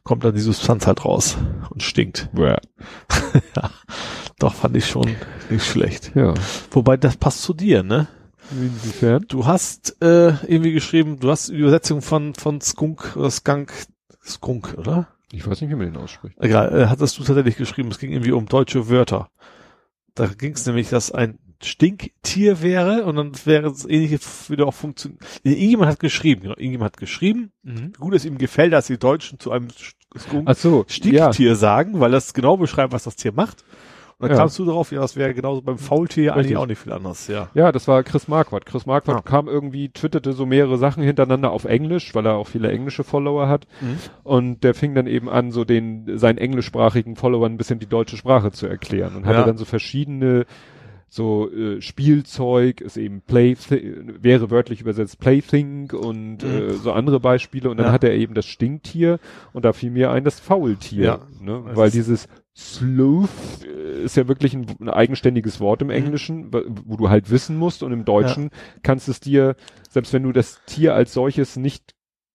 kommt 0.05 0.25
dann 0.25 0.35
die 0.35 0.41
Substanz 0.41 0.87
halt 0.87 1.05
raus 1.05 1.37
und 1.71 1.83
stinkt. 1.83 2.29
ja. 2.37 2.59
ja, 3.57 3.71
doch 4.39 4.55
fand 4.55 4.77
ich 4.77 4.87
schon 4.87 5.09
nicht 5.51 5.65
schlecht. 5.65 6.13
ja. 6.15 6.35
Wobei 6.71 6.97
das 6.97 7.17
passt 7.17 7.43
zu 7.43 7.55
dir, 7.55 7.83
ne? 7.83 8.09
Inwiefern? 8.51 9.25
Du 9.29 9.47
hast 9.47 9.97
äh, 10.03 10.35
irgendwie 10.47 10.73
geschrieben, 10.73 11.19
du 11.21 11.31
hast 11.31 11.49
die 11.49 11.55
Übersetzung 11.57 12.03
von 12.03 12.35
von 12.35 12.61
Skunk 12.61 13.17
oder 13.17 13.31
Skunk 13.31 13.73
Skunk, 14.25 14.75
oder? 14.77 15.07
Ich 15.33 15.47
weiß 15.47 15.63
nicht, 15.63 15.71
wie 15.71 15.75
man 15.75 15.87
den 15.87 15.97
ausspricht. 15.97 16.37
Egal, 16.41 16.79
äh, 16.79 16.87
hattest 16.87 17.19
du 17.19 17.25
tatsächlich 17.25 17.57
geschrieben, 17.57 17.91
es 17.91 17.99
ging 17.99 18.13
irgendwie 18.13 18.33
um 18.33 18.47
deutsche 18.47 18.89
Wörter. 18.89 19.31
Da 20.15 20.27
ging 20.27 20.53
es 20.53 20.67
nämlich, 20.67 20.91
dass 20.91 21.11
ein 21.11 21.39
Stinktier 21.63 22.61
wäre 22.61 23.05
und 23.05 23.17
dann 23.17 23.33
wäre 23.47 23.69
es 23.69 23.87
ähnlich 23.87 24.21
wieder 24.51 24.67
auch 24.67 24.75
funktioniert. 24.75 25.23
Irgendjemand 25.43 25.91
hat 25.91 26.01
geschrieben, 26.01 26.43
genau, 26.43 26.55
irgendjemand 26.55 26.93
hat 26.93 26.97
geschrieben, 26.99 27.53
wie 27.63 27.93
gut 27.93 28.15
es 28.15 28.25
ihm 28.25 28.37
gefällt, 28.37 28.73
dass 28.73 28.89
die 28.89 28.99
Deutschen 28.99 29.39
zu 29.39 29.53
einem 29.53 29.69
Skunk 30.19 30.43
Ach 30.47 30.57
so, 30.57 30.85
ja. 30.89 30.93
Stinktier 30.93 31.57
sagen, 31.57 32.01
weil 32.01 32.11
das 32.11 32.35
genau 32.35 32.59
beschreibt, 32.59 32.93
was 32.93 33.05
das 33.05 33.17
Tier 33.17 33.33
macht. 33.33 33.65
Und 34.23 34.29
dann 34.29 34.37
Ja. 34.37 34.43
kamst 34.45 34.59
du 34.59 34.65
darauf, 34.65 34.93
ja, 34.93 35.01
das 35.01 35.17
wäre 35.17 35.35
genauso 35.35 35.63
beim 35.63 35.79
Faultier 35.79 36.35
eigentlich 36.37 36.57
auch 36.57 36.67
nicht 36.67 36.79
viel 36.79 36.93
anders, 36.93 37.27
ja. 37.27 37.49
Ja, 37.55 37.73
das 37.73 37.89
war 37.89 38.03
Chris 38.05 38.29
Marquardt. 38.29 38.65
Chris 38.67 38.87
Marquardt 38.87 39.19
Ah. 39.27 39.29
kam 39.29 39.49
irgendwie, 39.49 39.89
twitterte 39.89 40.33
so 40.33 40.47
mehrere 40.47 40.79
Sachen 40.79 41.03
hintereinander 41.03 41.51
auf 41.51 41.65
Englisch, 41.65 42.15
weil 42.15 42.25
er 42.27 42.35
auch 42.37 42.47
viele 42.47 42.71
englische 42.71 43.03
Follower 43.03 43.49
hat. 43.49 43.67
Mhm. 43.81 43.97
Und 44.23 44.63
der 44.65 44.75
fing 44.75 44.95
dann 44.95 45.07
eben 45.09 45.29
an, 45.29 45.51
so 45.51 45.65
den, 45.65 46.19
seinen 46.19 46.39
englischsprachigen 46.39 47.17
Followern 47.17 47.53
ein 47.53 47.57
bisschen 47.59 47.81
die 47.81 47.87
deutsche 47.89 48.17
Sprache 48.17 48.53
zu 48.53 48.67
erklären. 48.69 49.17
Und 49.17 49.27
hatte 49.27 49.39
Ja. 49.41 49.45
dann 49.45 49.59
so 49.59 49.65
verschiedene, 49.65 50.47
so 51.09 51.51
äh, 51.51 51.81
Spielzeug, 51.83 52.81
ist 52.81 52.97
eben 52.97 53.21
Play, 53.21 53.57
wäre 54.21 54.51
wörtlich 54.51 54.81
übersetzt 54.81 55.19
Plaything 55.21 55.91
und 55.93 56.43
Mhm. 56.43 56.49
äh, 56.51 56.71
so 56.75 56.93
andere 56.93 57.21
Beispiele. 57.21 57.69
Und 57.71 57.77
dann 57.79 57.87
Ja. 57.87 57.93
hat 57.93 58.05
er 58.05 58.15
eben 58.15 58.35
das 58.35 58.47
Stinktier 58.47 59.19
und 59.53 59.65
da 59.65 59.73
fiel 59.73 59.91
mir 59.91 60.11
ein 60.11 60.25
das 60.25 60.41
Faultier. 60.41 61.05
Ja. 61.05 61.19
Ne? 61.41 61.63
Weil 61.75 61.91
dieses 61.91 62.29
Sleuth 62.57 63.29
äh, 63.65 64.03
ist 64.05 64.17
ja 64.17 64.29
wirklich 64.29 64.55
ein, 64.55 64.67
ein 64.81 64.89
eigenständiges 64.91 65.61
Wort 65.61 65.81
Mhm. 65.81 65.91
im 65.91 65.97
Englischen, 65.97 66.53
wo- 66.53 66.97
du 66.97 67.09
halt 67.09 67.31
wissen 67.31 67.57
musst 67.57 67.83
und 67.83 67.93
im 67.93 68.05
Deutschen 68.05 68.51
kannst 68.83 69.09
es 69.09 69.21
dir, 69.21 69.57
selbst 69.91 70.13
wenn 70.13 70.23
du 70.23 70.33
das 70.33 70.61
Tier 70.67 70.95
als 70.95 71.13
solches 71.15 71.57
nicht 71.57 71.95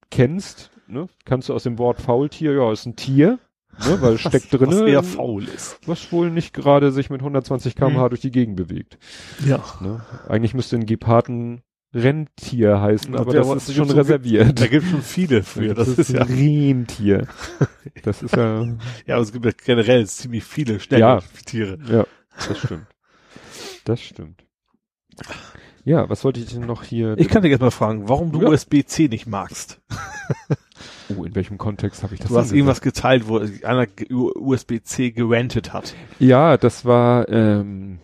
kennst, 0.09 0.71
ne, 0.87 1.07
kannst 1.25 1.49
du 1.49 1.53
aus 1.53 1.63
dem 1.63 1.77
Wort 1.77 2.01
Faultier, 2.01 2.53
ja, 2.53 2.71
ist 2.71 2.85
ein 2.85 2.95
Tier, 2.95 3.39
ne, 3.85 4.01
weil 4.01 4.13
es 4.15 4.21
steckt 4.21 4.51
drinne, 4.53 4.81
was 4.81 4.89
eher 4.89 5.03
faul 5.03 5.43
ist. 5.43 5.79
was 5.87 6.11
wohl 6.11 6.31
nicht 6.31 6.53
gerade 6.53 6.91
sich 6.91 7.09
mit 7.09 7.21
120 7.21 7.75
km/h 7.75 8.05
Mhm. 8.05 8.09
durch 8.09 8.21
die 8.21 8.31
Gegend 8.31 8.55
bewegt. 8.55 8.97
Ja. 9.45 9.63
Ne? 9.81 10.01
Eigentlich 10.27 10.53
müsste 10.53 10.77
ein 10.77 10.85
Geparden 10.87 11.61
Rentier 11.97 12.79
heißen, 12.81 13.13
Ja, 13.13 13.19
aber 13.19 13.31
der- 13.31 13.41
das 13.41 13.49
da 13.49 13.55
ist 13.55 13.73
schon 13.73 13.89
reserviert. 13.91 14.59
Da 14.61 14.67
gibt 14.67 14.85
schon 14.87 15.01
viele 15.01 15.43
für. 15.43 15.73
Das, 15.73 15.87
ist 15.87 16.09
ja, 16.11 16.23
Rentier. 16.23 17.27
Das 18.03 18.21
ist 18.21 18.35
ja, 18.35 18.63
ja, 19.05 19.15
aber 19.15 19.23
es 19.23 19.31
gibt 19.31 19.45
ja 19.45 19.51
generell 19.65 20.05
ziemlich 20.07 20.43
viele 20.43 20.79
schnelle 20.79 21.01
Ja. 21.01 21.19
Tiere. 21.45 21.77
ja, 21.89 22.05
das 22.47 22.57
stimmt. 22.59 22.87
Das 23.85 24.01
stimmt. 24.01 24.43
Ja, 25.85 26.09
was 26.09 26.23
wollte 26.25 26.41
ich 26.41 26.47
denn 26.53 26.65
noch 26.65 26.83
hier? 26.83 27.15
Ich 27.17 27.29
kann 27.29 27.41
dich 27.43 27.51
jetzt 27.51 27.61
mal 27.61 27.71
fragen, 27.71 28.09
warum 28.09 28.31
du 28.33 28.41
Ja. 28.41 28.49
USB-C 28.49 29.07
nicht 29.07 29.25
magst. 29.25 29.79
oh, 31.17 31.23
in 31.23 31.33
welchem 31.33 31.57
Kontext 31.57 32.03
habe 32.03 32.13
ich 32.13 32.19
das 32.19 32.29
Du 32.29 32.37
hast 32.37 32.51
irgendwas 32.51 32.81
geteilt, 32.81 33.27
wo 33.29 33.39
einer 33.63 33.87
USB-C 34.11 35.11
gerentet 35.11 35.71
hat. 35.71 35.95
Ja, 36.19 36.57
das 36.57 36.83
war, 36.83 37.29
ähm, 37.29 37.99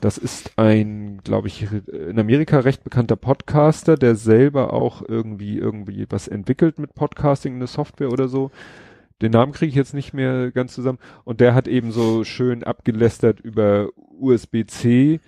das 0.00 0.18
ist 0.18 0.52
ein, 0.56 1.20
glaube 1.24 1.48
ich, 1.48 1.66
in 1.88 2.18
Amerika 2.18 2.60
recht 2.60 2.84
bekannter 2.84 3.16
Podcaster, 3.16 3.96
der 3.96 4.14
selber 4.14 4.72
auch 4.72 5.02
irgendwie 5.06 5.58
irgendwie 5.58 6.06
was 6.08 6.28
entwickelt 6.28 6.78
mit 6.78 6.94
Podcasting, 6.94 7.56
eine 7.56 7.66
Software 7.66 8.12
oder 8.12 8.28
so. 8.28 8.50
Den 9.20 9.32
Namen 9.32 9.52
kriege 9.52 9.70
ich 9.70 9.74
jetzt 9.74 9.94
nicht 9.94 10.14
mehr 10.14 10.52
ganz 10.52 10.74
zusammen. 10.74 10.98
Und 11.24 11.40
der 11.40 11.54
hat 11.54 11.66
eben 11.66 11.90
so 11.90 12.22
schön 12.22 12.62
abgelästert 12.62 13.40
über 13.40 13.88
USB-C. 14.20 15.20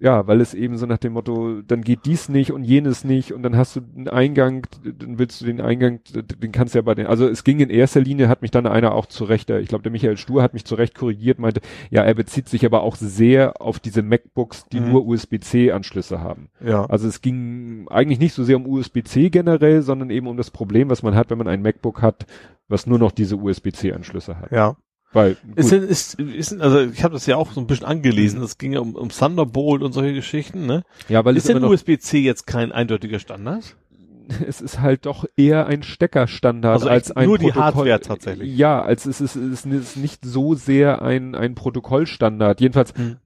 Ja, 0.00 0.28
weil 0.28 0.40
es 0.40 0.54
eben 0.54 0.76
so 0.78 0.86
nach 0.86 0.98
dem 0.98 1.14
Motto, 1.14 1.60
dann 1.62 1.82
geht 1.82 2.06
dies 2.06 2.28
nicht 2.28 2.52
und 2.52 2.62
jenes 2.62 3.02
nicht 3.02 3.32
und 3.32 3.42
dann 3.42 3.56
hast 3.56 3.74
du 3.74 3.80
einen 3.96 4.06
Eingang, 4.08 4.64
dann 4.84 5.18
willst 5.18 5.40
du 5.40 5.44
den 5.44 5.60
Eingang, 5.60 5.98
den 6.14 6.52
kannst 6.52 6.74
du 6.74 6.78
ja 6.78 6.82
bei 6.82 6.94
den, 6.94 7.06
also 7.08 7.26
es 7.26 7.42
ging 7.42 7.58
in 7.58 7.68
erster 7.68 8.00
Linie, 8.00 8.28
hat 8.28 8.40
mich 8.40 8.52
dann 8.52 8.68
einer 8.68 8.94
auch 8.94 9.06
zurecht, 9.06 9.48
der- 9.48 9.58
ich 9.60 9.66
glaube 9.66 9.82
der 9.82 9.90
Michael 9.90 10.16
Stur 10.16 10.40
hat 10.40 10.54
mich 10.54 10.64
zurecht 10.64 10.94
korrigiert, 10.94 11.40
meinte, 11.40 11.62
ja, 11.90 12.04
er 12.04 12.14
bezieht 12.14 12.48
sich 12.48 12.64
aber 12.64 12.82
auch 12.84 12.94
sehr 12.94 13.60
auf 13.60 13.80
diese 13.80 14.02
MacBooks, 14.02 14.66
die 14.68 14.78
Mhm. 14.78 14.92
nur 14.92 15.04
USB-C-Anschlüsse 15.06 16.20
haben. 16.20 16.48
Ja. 16.64 16.86
Also 16.86 17.08
es 17.08 17.20
ging 17.20 17.86
eigentlich 17.90 18.20
nicht 18.20 18.34
so 18.34 18.44
sehr 18.44 18.56
um 18.56 18.66
USB-C 18.68 19.30
generell, 19.30 19.82
sondern 19.82 20.10
eben 20.10 20.28
um 20.28 20.36
das 20.36 20.52
Problem, 20.52 20.90
was 20.90 21.02
man 21.02 21.16
hat, 21.16 21.30
wenn 21.30 21.38
man 21.38 21.48
ein 21.48 21.60
MacBook 21.62 22.02
hat, 22.02 22.26
was 22.68 22.86
nur 22.86 23.00
noch 23.00 23.10
diese 23.10 23.36
USB-C-Anschlüsse 23.36 24.38
hat. 24.38 24.52
Ja. 24.52 24.76
Weil, 25.12 25.36
Ist 25.56 25.72
denn, 25.72 25.82
ist, 25.84 26.20
ist 26.20 26.50
denn, 26.50 26.60
also 26.60 26.80
ich 26.80 27.02
habe 27.02 27.14
das 27.14 27.24
ja 27.26 27.36
auch 27.36 27.52
so 27.52 27.60
ein 27.60 27.66
bisschen 27.66 27.86
angelesen, 27.86 28.42
es 28.42 28.58
ging 28.58 28.72
ja 28.74 28.80
um, 28.80 28.94
um 28.94 29.08
Thunderbolt 29.08 29.82
und 29.82 29.92
solche 29.92 30.12
Geschichten, 30.12 30.66
ne? 30.66 30.84
ja, 31.08 31.24
weil 31.24 31.36
ist 31.36 31.48
es 31.48 31.54
denn 31.54 31.64
USB-C 31.64 32.18
jetzt 32.18 32.46
kein 32.46 32.72
eindeutiger 32.72 33.18
Standard? 33.18 33.74
es 34.46 34.60
ist 34.60 34.80
halt 34.80 35.06
doch 35.06 35.24
eher 35.36 35.66
ein 35.66 35.82
Steckerstandard 35.82 36.74
Also 36.74 36.88
als 36.88 37.10
ein 37.12 37.26
nur 37.26 37.38
die 37.38 37.46
Protokoll. 37.46 37.64
Hardware 37.64 38.00
tatsächlich. 38.00 38.56
Ja, 38.56 38.82
als 38.82 39.06
es 39.06 39.20
ist, 39.22 39.36
es 39.36 39.64
ist 39.64 39.96
nicht 39.96 40.24
so 40.24 40.54
sehr 40.54 41.00
ein, 41.02 41.34
ein 41.34 41.54
Protokollstandard. 41.54 42.60
Jedenfalls 42.60 42.92
Hm. 42.94 43.16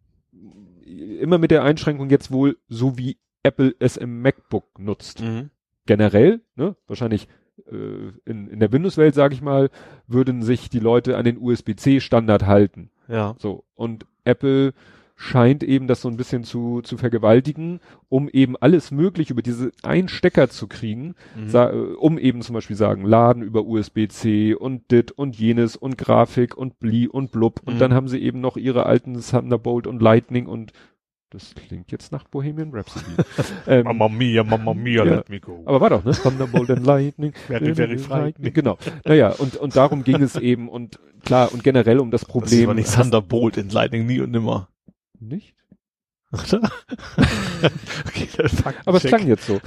immer 1.21 1.39
mit 1.39 1.51
der 1.51 1.65
Einschränkung 1.65 2.11
jetzt 2.11 2.31
wohl, 2.31 2.59
so 2.69 2.99
wie 2.99 3.19
Apple 3.43 3.75
es 3.81 3.97
im 3.97 4.23
MacBook 4.23 4.79
nutzt. 4.79 5.21
Mhm. 5.23 5.51
Generell, 5.87 6.43
ne, 6.55 6.77
wahrscheinlich 6.87 7.27
in, 8.25 8.49
in 8.49 8.61
der 8.61 8.73
Windows-Welt, 8.73 9.15
sage 9.15 9.35
ich 9.35 9.43
mal, 9.43 9.71
würden 10.07 10.43
sich 10.43 10.71
die 10.71 10.79
Leute 10.81 11.17
an 11.17 11.25
den 11.25 11.39
USB-C-Standard 11.39 12.47
halten. 12.47 12.91
Ja. 13.09 13.35
So. 13.39 13.65
Und 13.75 14.07
Apple 14.25 14.73
scheint 15.15 15.63
eben 15.63 15.87
das 15.87 16.01
so 16.01 16.09
ein 16.09 16.17
bisschen 16.17 16.43
zu, 16.43 16.81
zu 16.83 16.97
vergewaltigen, 16.97 17.79
um 18.09 18.29
eben 18.29 18.57
alles 18.57 18.91
möglich 18.91 19.31
über 19.31 19.43
diese 19.43 19.71
einen 19.83 20.09
Stecker 20.09 20.49
zu 20.49 20.67
kriegen, 20.67 21.15
Mhm. 21.37 21.55
äh, 21.55 21.67
um 21.69 22.19
eben 22.19 22.43
zum 22.43 22.55
Beispiel 22.55 22.75
sagen, 22.77 23.05
Laden 23.05 23.43
über 23.43 23.65
USB-C 23.65 24.55
und 24.55 24.91
dit 24.91 25.13
und 25.13 25.37
jenes 25.39 25.77
und 25.77 25.97
Grafik 25.99 26.57
und 26.57 26.81
Bli 26.81 27.07
und 27.07 27.31
Blub. 27.31 27.61
Und 27.65 27.75
Mhm. 27.75 27.79
dann 27.79 27.95
haben 27.95 28.09
sie 28.09 28.19
eben 28.21 28.41
noch 28.41 28.57
ihre 28.57 28.87
alten 28.87 29.21
Thunderbolt 29.21 29.87
und 29.87 30.03
Lightning 30.03 30.47
und 30.47 30.73
das 31.33 31.55
klingt 31.55 31.91
jetzt 31.91 32.13
nach 32.13 32.25
Bohemian 32.25 32.71
Rhapsody. 32.73 33.07
ähm, 33.67 33.85
Mamma 33.85 34.09
mia, 34.09 34.45
Mamma 34.45 34.75
mia, 34.75 35.05
Ja. 35.05 35.15
let 35.17 35.29
me 35.29 35.41
go. 35.41 35.63
aber 35.65 35.81
war 35.81 35.91
doch, 35.91 36.05
ne? 36.05 36.13
Thunderbolt 36.13 36.71
and 36.71 36.85
Lightning. 36.87 37.33
Very, 37.49 37.75
very 37.75 37.99
frightening. 37.99 38.53
Genau. 38.53 38.79
Naja, 39.05 39.31
und, 39.31 39.57
und 39.57 39.75
darum 39.77 40.05
ging 40.05 40.21
es 40.23 40.37
eben 40.37 40.69
und 40.69 40.99
klar, 41.25 41.53
und 41.53 41.65
generell 41.65 41.99
um 42.01 42.11
das 42.11 42.23
Das 42.23 42.29
Problem. 42.31 42.67
war 42.69 42.75
nicht 42.75 42.93
Thunderbolt 42.95 43.57
in 43.57 43.71
Lightning 43.71 44.07
nie 44.07 44.21
und 44.21 44.31
nimmer. 44.31 44.69
Nicht? 45.19 45.55
Oder? 46.33 46.71
okay, 48.07 48.27
fuck 48.49 48.75
Aber 48.85 48.97
es 48.97 49.05
klang 49.05 49.27
jetzt 49.27 49.47
so. 49.47 49.61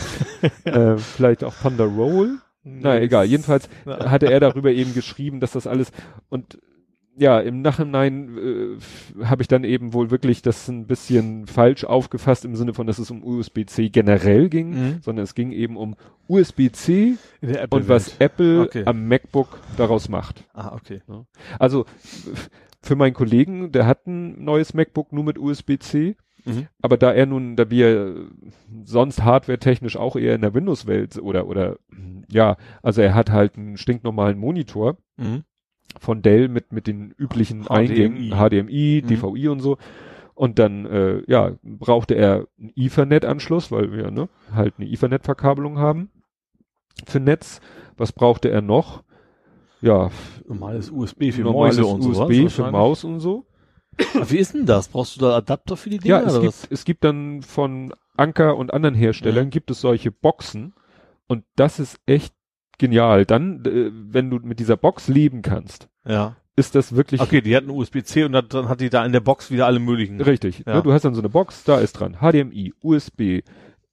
äh, 0.66 0.98
vielleicht 0.98 1.44
auch 1.44 1.54
Thunder 1.56 1.86
Roll. 1.86 2.40
Na 2.64 3.00
egal, 3.00 3.26
jedenfalls 3.26 3.70
hatte 3.86 4.32
er 4.32 4.40
darüber 4.40 4.72
eben 4.72 4.94
geschrieben, 4.96 5.40
dass 5.40 5.52
das 5.52 5.68
alles 5.68 5.92
und 6.30 6.58
ja, 7.18 7.40
im 7.40 7.62
Nachhinein 7.62 8.38
äh, 8.38 9.24
habe 9.26 9.42
ich 9.42 9.48
dann 9.48 9.64
eben 9.64 9.94
wohl 9.94 10.12
wirklich 10.12 10.42
das 10.42 10.68
ein 10.68 10.86
bisschen 10.86 11.48
falsch 11.48 11.84
aufgefasst 11.86 12.44
im 12.46 12.56
Sinne 12.56 12.74
von, 12.74 12.88
dass 12.88 13.00
es 13.00 13.10
um 13.12 13.24
USB-C 13.24 13.90
generell 13.90 14.50
ging, 14.50 14.70
Mhm. 14.72 14.98
sondern 15.02 15.24
es 15.24 15.34
ging 15.36 15.52
eben 15.52 15.78
um 15.78 15.96
USB-C 16.28 17.16
und 17.70 17.88
was 17.88 18.18
Apple 18.20 18.62
Okay. 18.64 18.84
am 18.86 19.08
MacBook 19.08 19.60
daraus 19.78 20.10
macht. 20.10 20.44
Ah, 20.54 20.74
okay. 20.76 21.02
Also 21.60 21.86
für 22.82 22.96
meinen 22.96 23.14
Kollegen, 23.14 23.72
der 23.72 23.86
hat 23.88 24.08
ein 24.08 24.44
neues 24.44 24.74
MacBook 24.74 25.12
nur 25.14 25.24
mit 25.24 25.38
USB-C, 25.40 26.16
Mhm. 26.46 26.68
aber 26.82 26.98
da 26.98 27.12
er 27.14 27.26
nun, 27.26 27.56
da 27.56 27.70
wir 27.72 28.28
sonst 28.84 29.24
hardware-technisch 29.24 29.98
auch 29.98 30.16
eher 30.16 30.36
in 30.36 30.42
der 30.42 30.54
Windows-Welt 30.54 31.18
oder 31.18 31.48
oder 31.48 31.78
ja, 32.30 32.58
also 32.84 33.02
er 33.02 33.16
hat 33.16 33.32
halt 33.32 33.58
einen 33.58 33.78
stinknormalen 33.78 34.38
Monitor 34.38 34.98
Mhm. 35.18 35.44
Von 36.00 36.22
Dell 36.22 36.48
mit 36.50 36.72
mit 36.72 36.88
den 36.88 37.12
üblichen 37.18 37.64
HDMI. 37.64 37.70
Eingängen, 37.70 38.32
HDMI, 38.32 39.02
Mhm. 39.04 39.08
DVI 39.08 39.48
und 39.50 39.60
so. 39.62 39.78
Und 40.34 40.60
dann 40.60 40.86
äh, 40.86 41.24
ja 41.28 41.52
brauchte 41.64 42.16
er 42.16 42.48
einen 42.60 42.74
Ethernet-Anschluss, 42.76 43.72
weil 43.72 43.92
wir 43.94 44.12
ne 44.12 44.28
halt 44.54 44.74
eine 44.78 44.88
Ethernet-Verkabelung 44.90 45.78
haben 45.80 46.10
für 47.06 47.20
Netz. 47.20 47.62
Was 47.98 48.12
brauchte 48.12 48.50
er 48.50 48.62
noch? 48.62 49.04
Ja, 49.82 50.10
Normales 50.48 50.90
USB 50.92 51.32
für 51.32 51.42
normales 51.42 51.78
Mäuse 51.78 51.86
und 51.90 52.02
sowas 52.02 52.30
USB 52.30 52.50
für. 52.50 52.72
Maus 52.72 53.04
und 53.04 53.20
so. 53.22 53.46
Aber 54.14 54.30
wie 54.30 54.38
ist 54.38 54.54
denn 54.54 54.66
das? 54.66 54.90
Brauchst 54.90 55.16
du 55.16 55.22
da 55.22 55.38
Adapter 55.38 55.78
für 55.78 55.90
die 55.90 56.00
Dinger 56.00 56.20
Ja, 56.22 56.26
es 56.26 56.34
oder 56.34 56.42
gibt, 56.42 56.54
was? 56.54 56.68
es 56.70 56.84
gibt 56.86 57.04
dann 57.06 57.42
von 57.42 57.94
Anker 58.18 58.58
und 58.58 58.74
anderen 58.74 58.96
Herstellern 58.96 59.46
Mhm. 59.46 59.50
gibt 59.52 59.72
es 59.72 59.80
solche 59.80 60.12
Boxen 60.12 60.74
und 61.28 61.46
das 61.56 61.80
ist 61.80 61.98
echt 62.06 62.35
genial. 62.78 63.26
Dann, 63.26 63.64
äh, 63.66 63.92
wenn 63.94 64.30
du 64.30 64.40
mit 64.44 64.60
dieser 64.60 64.78
Box 64.78 65.08
leben 65.08 65.42
kannst, 65.42 65.88
Ja. 66.08 66.36
ist 66.56 66.76
das 66.76 66.96
wirklich 66.96 67.22
Okay, 67.22 67.42
die 67.42 67.56
hatten 67.56 67.70
USB-C 67.70 68.24
und 68.24 68.32
dann, 68.34 68.48
dann 68.50 68.70
hat 68.70 68.82
die 68.82 68.90
da 68.90 69.06
in 69.06 69.12
der 69.12 69.20
Box 69.20 69.52
wieder 69.52 69.66
alle 69.66 69.80
möglichen. 69.80 70.22
richtig. 70.22 70.64
Ja. 70.66 70.76
Ne? 70.76 70.84
Du 70.84 70.92
hast 70.94 71.04
dann 71.06 71.14
so 71.16 71.22
eine 71.22 71.30
Box, 71.30 71.64
da 71.64 71.78
ist 71.80 71.94
dran 71.94 72.18
HDMI, 72.22 72.74
USB, 72.82 73.42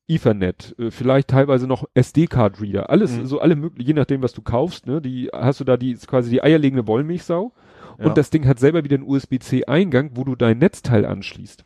Ethernet, 0.09 0.75
äh, 0.79 0.91
vielleicht 0.91 1.29
teilweise 1.29 1.67
noch 1.67 1.85
SD-Card-Reader, 1.95 2.91
alles, 2.91 3.17
Mhm. 3.19 3.27
so 3.27 3.41
alle 3.41 3.57
möglichen, 3.57 3.87
je 3.89 3.95
nachdem, 3.95 4.23
was 4.23 4.33
du 4.33 4.43
kaufst, 4.43 4.87
ne, 4.87 5.01
die 5.01 5.29
hast 5.33 5.61
du 5.61 5.65
da 5.65 5.77
die 5.77 5.95
quasi 5.95 6.29
die 6.31 6.43
eierlegende 6.43 6.87
Wollmilchsau 6.87 7.53
Ja. 7.99 8.07
und 8.07 8.19
das 8.19 8.31
Ding 8.31 8.47
hat 8.47 8.59
selber 8.59 8.85
wieder 8.85 8.97
einen 8.97 9.07
USB-C-Eingang, 9.09 10.11
wo 10.15 10.25
du 10.25 10.35
dein 10.35 10.59
Netzteil 10.59 11.07
anschließt. 11.07 11.65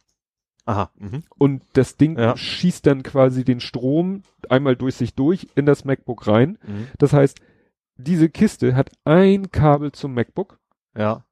Aha. 0.67 0.91
Mhm. 0.99 1.23
Und 1.39 1.63
das 1.75 1.97
Ding 1.97 2.19
Ja. 2.19 2.37
schießt 2.37 2.87
dann 2.87 3.03
quasi 3.03 3.45
den 3.45 3.61
Strom 3.61 4.23
einmal 4.51 4.77
durch 4.77 4.97
sich 4.97 5.15
durch 5.15 5.47
in 5.55 5.65
das 5.65 5.85
MacBook 5.85 6.27
rein. 6.27 6.59
Mhm. 6.67 6.89
Das 6.99 7.13
heißt, 7.13 7.41
diese 7.97 8.29
Kiste 8.29 8.75
hat 8.75 8.91
ein 9.05 9.51
Kabel 9.51 9.93
zum 9.93 10.13
MacBook 10.13 10.59
Ja. 10.97 11.25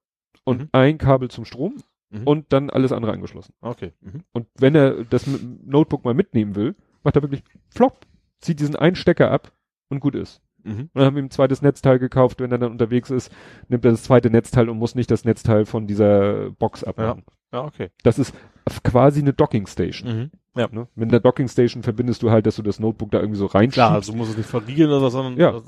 und 0.44 0.62
Mhm. 0.62 0.68
ein 0.72 0.98
Kabel 0.98 1.30
zum 1.30 1.44
Strom 1.44 1.76
Mhm. 2.10 2.26
und 2.26 2.52
dann 2.52 2.70
alles 2.70 2.92
andere 2.92 3.12
angeschlossen. 3.12 3.54
Okay. 3.60 3.92
Mhm. 4.00 4.22
Und 4.32 4.46
wenn 4.58 4.74
er 4.74 5.04
das 5.04 5.26
Notebook 5.26 6.04
mal 6.04 6.14
mitnehmen 6.14 6.54
will, 6.54 6.76
macht 7.02 7.16
er 7.16 7.22
wirklich 7.22 7.42
flop, 7.70 8.06
zieht 8.40 8.60
diesen 8.60 8.76
einen 8.76 8.96
Stecker 8.96 9.30
ab 9.30 9.52
und 9.88 10.00
gut 10.00 10.14
ist. 10.14 10.40
Mhm. 10.64 10.90
Und 10.92 11.02
haben 11.02 11.16
ihm 11.16 11.26
ein 11.26 11.30
zweites 11.30 11.62
Netzteil 11.62 11.98
gekauft. 11.98 12.40
Wenn 12.40 12.50
er 12.52 12.58
dann 12.58 12.72
unterwegs 12.72 13.10
ist, 13.10 13.30
nimmt 13.68 13.84
er 13.84 13.92
das 13.92 14.02
zweite 14.02 14.30
Netzteil 14.30 14.68
und 14.68 14.78
muss 14.78 14.94
nicht 14.94 15.10
das 15.10 15.24
Netzteil 15.24 15.64
von 15.66 15.86
dieser 15.86 16.50
Box 16.50 16.82
abmachen. 16.84 17.24
Ja, 17.52 17.64
okay. 17.64 17.90
Das 18.02 18.18
ist 18.18 18.34
quasi 18.82 19.20
eine 19.20 19.32
Docking 19.32 19.66
Station. 19.66 20.16
Mhm. 20.16 20.30
Ja. 20.60 20.68
Ne? 20.70 20.88
Mit 20.94 21.10
einer 21.10 21.20
Docking 21.20 21.48
Station 21.48 21.82
verbindest 21.82 22.22
du 22.22 22.30
halt, 22.30 22.46
dass 22.46 22.56
du 22.56 22.62
das 22.62 22.80
Notebook 22.80 23.10
da 23.10 23.18
irgendwie 23.20 23.38
so 23.38 23.46
reinschiebst. 23.46 23.74
Klar, 23.74 23.92
also 23.92 24.12
muss 24.12 24.28
es 24.30 24.36
nicht 24.36 24.48
verriegeln 24.48 24.88
oder 24.90 25.00
so, 25.00 25.08
sondern 25.10 25.36
Ja. 25.36 25.52
das, 25.52 25.64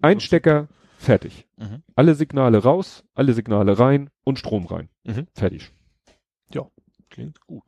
Ein 0.00 0.20
Stecker, 0.20 0.68
fertig. 0.98 1.46
Mhm. 1.56 1.82
Alle 1.96 2.14
Signale 2.14 2.58
raus, 2.62 3.04
alle 3.14 3.32
Signale 3.32 3.78
rein 3.78 4.10
und 4.24 4.38
Strom 4.38 4.66
rein. 4.66 4.88
Mhm. 5.04 5.26
Fertig. 5.34 5.72
Klingt 7.10 7.40
gut. 7.46 7.62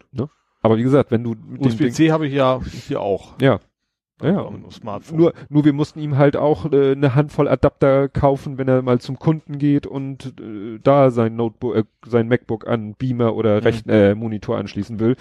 Aber 0.62 0.76
wie 0.76 0.82
gesagt, 0.82 1.10
wenn 1.10 1.24
du 1.24 1.34
USB-C 1.58 2.12
habe 2.12 2.26
ich 2.26 2.34
ja 2.34 2.60
hier 2.86 3.00
auch. 3.00 3.40
ja, 3.40 3.58
ja, 4.22 4.50
nur, 5.12 5.32
nur 5.48 5.64
wir 5.64 5.72
mussten 5.72 6.00
ihm 6.00 6.16
halt 6.16 6.36
auch 6.36 6.70
äh, 6.72 6.92
eine 6.92 7.14
Handvoll 7.14 7.48
Adapter 7.48 8.08
kaufen, 8.08 8.58
wenn 8.58 8.68
er 8.68 8.82
mal 8.82 9.00
zum 9.00 9.18
Kunden 9.18 9.58
geht 9.58 9.86
und 9.86 10.34
äh, 10.40 10.78
da 10.82 11.10
sein 11.10 11.36
Notebook, 11.36 11.76
äh, 11.76 11.84
sein 12.06 12.28
MacBook 12.28 12.66
an 12.68 12.94
Beamer 12.94 13.34
oder 13.34 13.56
Mhm. 13.58 13.62
Rechn 13.62 13.88
äh, 13.90 14.14
Monitor 14.14 14.58
anschließen 14.58 15.00
will 15.00 15.16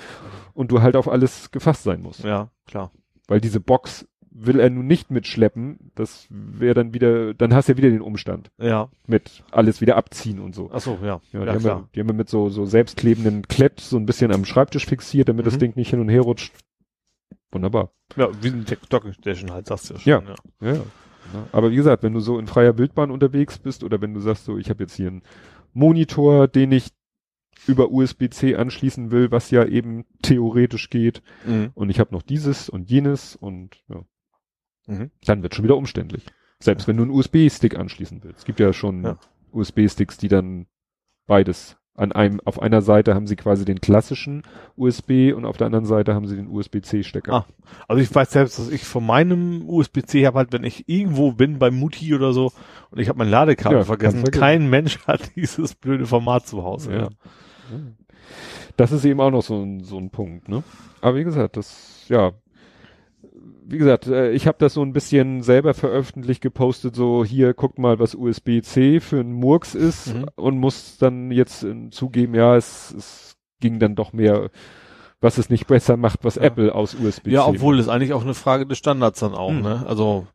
und 0.54 0.72
du 0.72 0.82
halt 0.82 0.96
auf 0.96 1.08
alles 1.08 1.52
gefasst 1.52 1.84
sein 1.84 2.02
musst. 2.02 2.24
Ja, 2.24 2.50
klar. 2.68 2.92
Weil 3.28 3.42
diese 3.42 3.60
Box 3.60 4.08
will 4.32 4.60
er 4.60 4.70
nun 4.70 4.88
nicht 4.88 5.12
mitschleppen, 5.12 5.92
das 5.96 6.28
wäre 6.30 6.74
dann 6.74 6.94
wieder, 6.94 7.34
dann 7.34 7.54
hast 7.54 7.68
du 7.68 7.74
ja 7.74 7.78
wieder 7.78 7.90
den 7.90 8.02
Umstand 8.02 8.52
Ja. 8.58 8.88
mit 9.06 9.44
alles 9.52 9.82
wieder 9.82 9.98
abziehen 9.98 10.40
und 10.40 10.56
so. 10.56 10.70
Ach 10.72 10.80
so, 10.80 10.98
ja. 11.04 11.20
Ja, 11.34 11.40
Ja, 11.40 11.46
die, 11.46 11.52
haben 11.52 11.64
wir, 11.64 11.90
die 11.94 12.00
haben 12.00 12.08
wir 12.08 12.14
mit 12.14 12.30
so, 12.30 12.48
so 12.50 12.66
selbstklebenden 12.66 13.48
Klett 13.50 13.80
so 13.82 13.98
ein 13.98 14.06
bisschen 14.06 14.32
am 14.34 14.46
Schreibtisch 14.46 14.86
fixiert, 14.86 15.28
damit 15.30 15.46
das 15.46 15.56
Mhm. 15.56 15.60
Ding 15.60 15.74
nicht 15.76 15.90
hin 15.90 16.00
und 16.00 16.10
her 16.10 16.22
rutscht. 16.22 16.54
Wunderbar. 17.52 17.92
Ja, 18.16 18.30
wie 18.42 18.48
ein 18.50 18.66
Station 18.68 19.52
halt, 19.52 19.68
sagst 19.68 19.90
du 19.90 19.94
ja 19.96 20.00
Ja. 20.04 20.22
schon. 20.22 20.28
Ja. 20.62 20.68
Ja, 20.68 20.74
ja. 20.78 20.84
Ja, 21.34 21.48
Aber 21.52 21.70
wie 21.72 21.76
gesagt, 21.76 22.02
wenn 22.04 22.14
du 22.14 22.22
so 22.22 22.40
in 22.40 22.48
freier 22.48 22.78
Wildbahn 22.78 23.12
unterwegs 23.12 23.60
bist 23.60 23.84
oder 23.84 24.02
wenn 24.02 24.14
du 24.14 24.20
sagst 24.20 24.46
so, 24.46 24.58
ich 24.58 24.70
habe 24.70 24.84
jetzt 24.84 24.96
hier 24.96 25.08
einen 25.10 25.22
Monitor, 25.74 26.48
den 26.48 26.72
ich 26.72 26.90
über 27.68 27.92
USB-C 27.92 28.56
anschließen 28.56 29.12
will, 29.12 29.30
was 29.32 29.52
ja 29.52 29.66
eben 29.66 30.06
theoretisch 30.24 30.90
geht, 30.90 31.22
Mhm. 31.46 31.72
und 31.76 31.90
ich 31.90 32.00
habe 32.00 32.14
noch 32.14 32.22
dieses 32.24 32.70
und 32.70 32.90
jenes 32.90 33.36
und 33.36 33.84
ja, 33.90 34.04
Mhm. 34.88 35.12
dann 35.26 35.44
wird 35.44 35.54
schon 35.56 35.66
wieder 35.66 35.78
umständlich. 35.78 36.26
Selbst 36.60 36.88
wenn 36.88 36.98
du 36.98 37.04
einen 37.04 37.12
USB-Stick 37.12 37.78
anschließen 37.78 38.24
willst. 38.24 38.40
Es 38.40 38.46
gibt 38.46 38.60
ja 38.60 38.74
schon 38.74 39.04
Ja. 39.04 39.20
USB-Sticks, 39.52 40.18
die 40.18 40.30
dann 40.30 40.68
beides 41.28 41.78
an 42.00 42.12
einem, 42.12 42.40
auf 42.46 42.62
einer 42.62 42.82
Seite 42.82 43.14
haben 43.14 43.28
sie 43.28 43.36
quasi 43.36 43.66
den 43.66 43.82
klassischen 43.82 44.44
USB 44.78 45.34
und 45.36 45.46
auf 45.46 45.58
der 45.58 45.66
anderen 45.68 45.86
Seite 45.86 46.14
haben 46.16 46.28
sie 46.28 46.36
den 46.36 46.48
USB-C-Stecker. 46.48 47.34
Ah. 47.34 47.46
Also 47.88 48.02
ich 48.02 48.14
weiß 48.14 48.32
selbst, 48.32 48.58
dass 48.58 48.70
ich 48.70 48.86
von 48.86 49.06
meinem 49.06 49.68
USB-C 49.68 50.26
habe 50.26 50.38
halt, 50.40 50.54
wenn 50.54 50.64
ich 50.64 50.88
irgendwo 50.88 51.34
bin 51.34 51.60
bei 51.60 51.72
Mutti 51.72 52.16
oder 52.16 52.32
so 52.34 52.52
und 52.92 53.00
ich 53.00 53.10
habe 53.10 53.20
mein 53.20 53.30
Ladekabel 53.30 53.80
Ja, 53.80 53.84
vergessen. 53.84 54.22
vergessen. 54.22 54.40
Kein 54.40 54.70
Mensch 54.70 55.00
hat 55.08 55.36
dieses 55.36 55.76
blöde 55.76 56.06
Format 56.06 56.48
zu 56.48 56.64
Hause. 56.64 56.92
Ja. 56.94 57.02
Ja. 57.02 57.10
Das 58.78 58.92
ist 58.92 59.04
eben 59.04 59.20
auch 59.20 59.32
noch 59.32 59.44
so 59.44 59.62
ein, 59.62 59.84
so 59.84 59.98
ein 59.98 60.10
Punkt, 60.10 60.48
ne? 60.48 60.64
Aber 61.02 61.18
wie 61.18 61.24
gesagt, 61.24 61.58
das, 61.58 62.06
ja, 62.08 62.32
wie 63.72 63.78
gesagt, 63.78 64.08
äh, 64.08 64.32
ich 64.32 64.48
habe 64.48 64.58
das 64.60 64.74
so 64.74 64.82
ein 64.82 64.94
bisschen 64.94 65.42
selber 65.44 65.74
veröffentlicht, 65.74 66.42
gepostet, 66.42 66.96
so 66.96 67.24
hier, 67.24 67.54
guckt 67.54 67.80
mal, 67.80 68.00
was 68.00 68.16
USB-C 68.16 69.00
für 69.00 69.20
ein 69.20 69.32
Murks 69.34 69.76
ist 69.76 70.14
Mhm. 70.14 70.26
und 70.36 70.58
muss 70.58 70.98
dann 70.98 71.32
jetzt 71.32 71.64
äh, 71.64 71.90
zugeben, 71.92 72.34
ja, 72.36 72.56
es, 72.56 72.94
es 72.98 73.36
ging 73.60 73.80
dann 73.80 73.96
doch 73.96 74.14
mehr, 74.14 74.50
was 75.22 75.38
es 75.38 75.50
nicht 75.50 75.68
besser 75.68 75.98
macht, 75.98 76.20
was 76.24 76.36
Ja. 76.36 76.44
Apple 76.44 76.74
aus 76.74 76.96
USB-C 76.96 77.32
Ja, 77.32 77.46
obwohl 77.46 77.78
das 77.78 77.90
eigentlich 77.90 78.14
auch 78.14 78.24
eine 78.24 78.34
Frage 78.34 78.66
des 78.66 78.78
Standards 78.78 79.20
dann 79.20 79.34
auch, 79.36 79.52
Mhm. 79.52 79.62
ne? 79.62 79.84
Also 79.88 80.28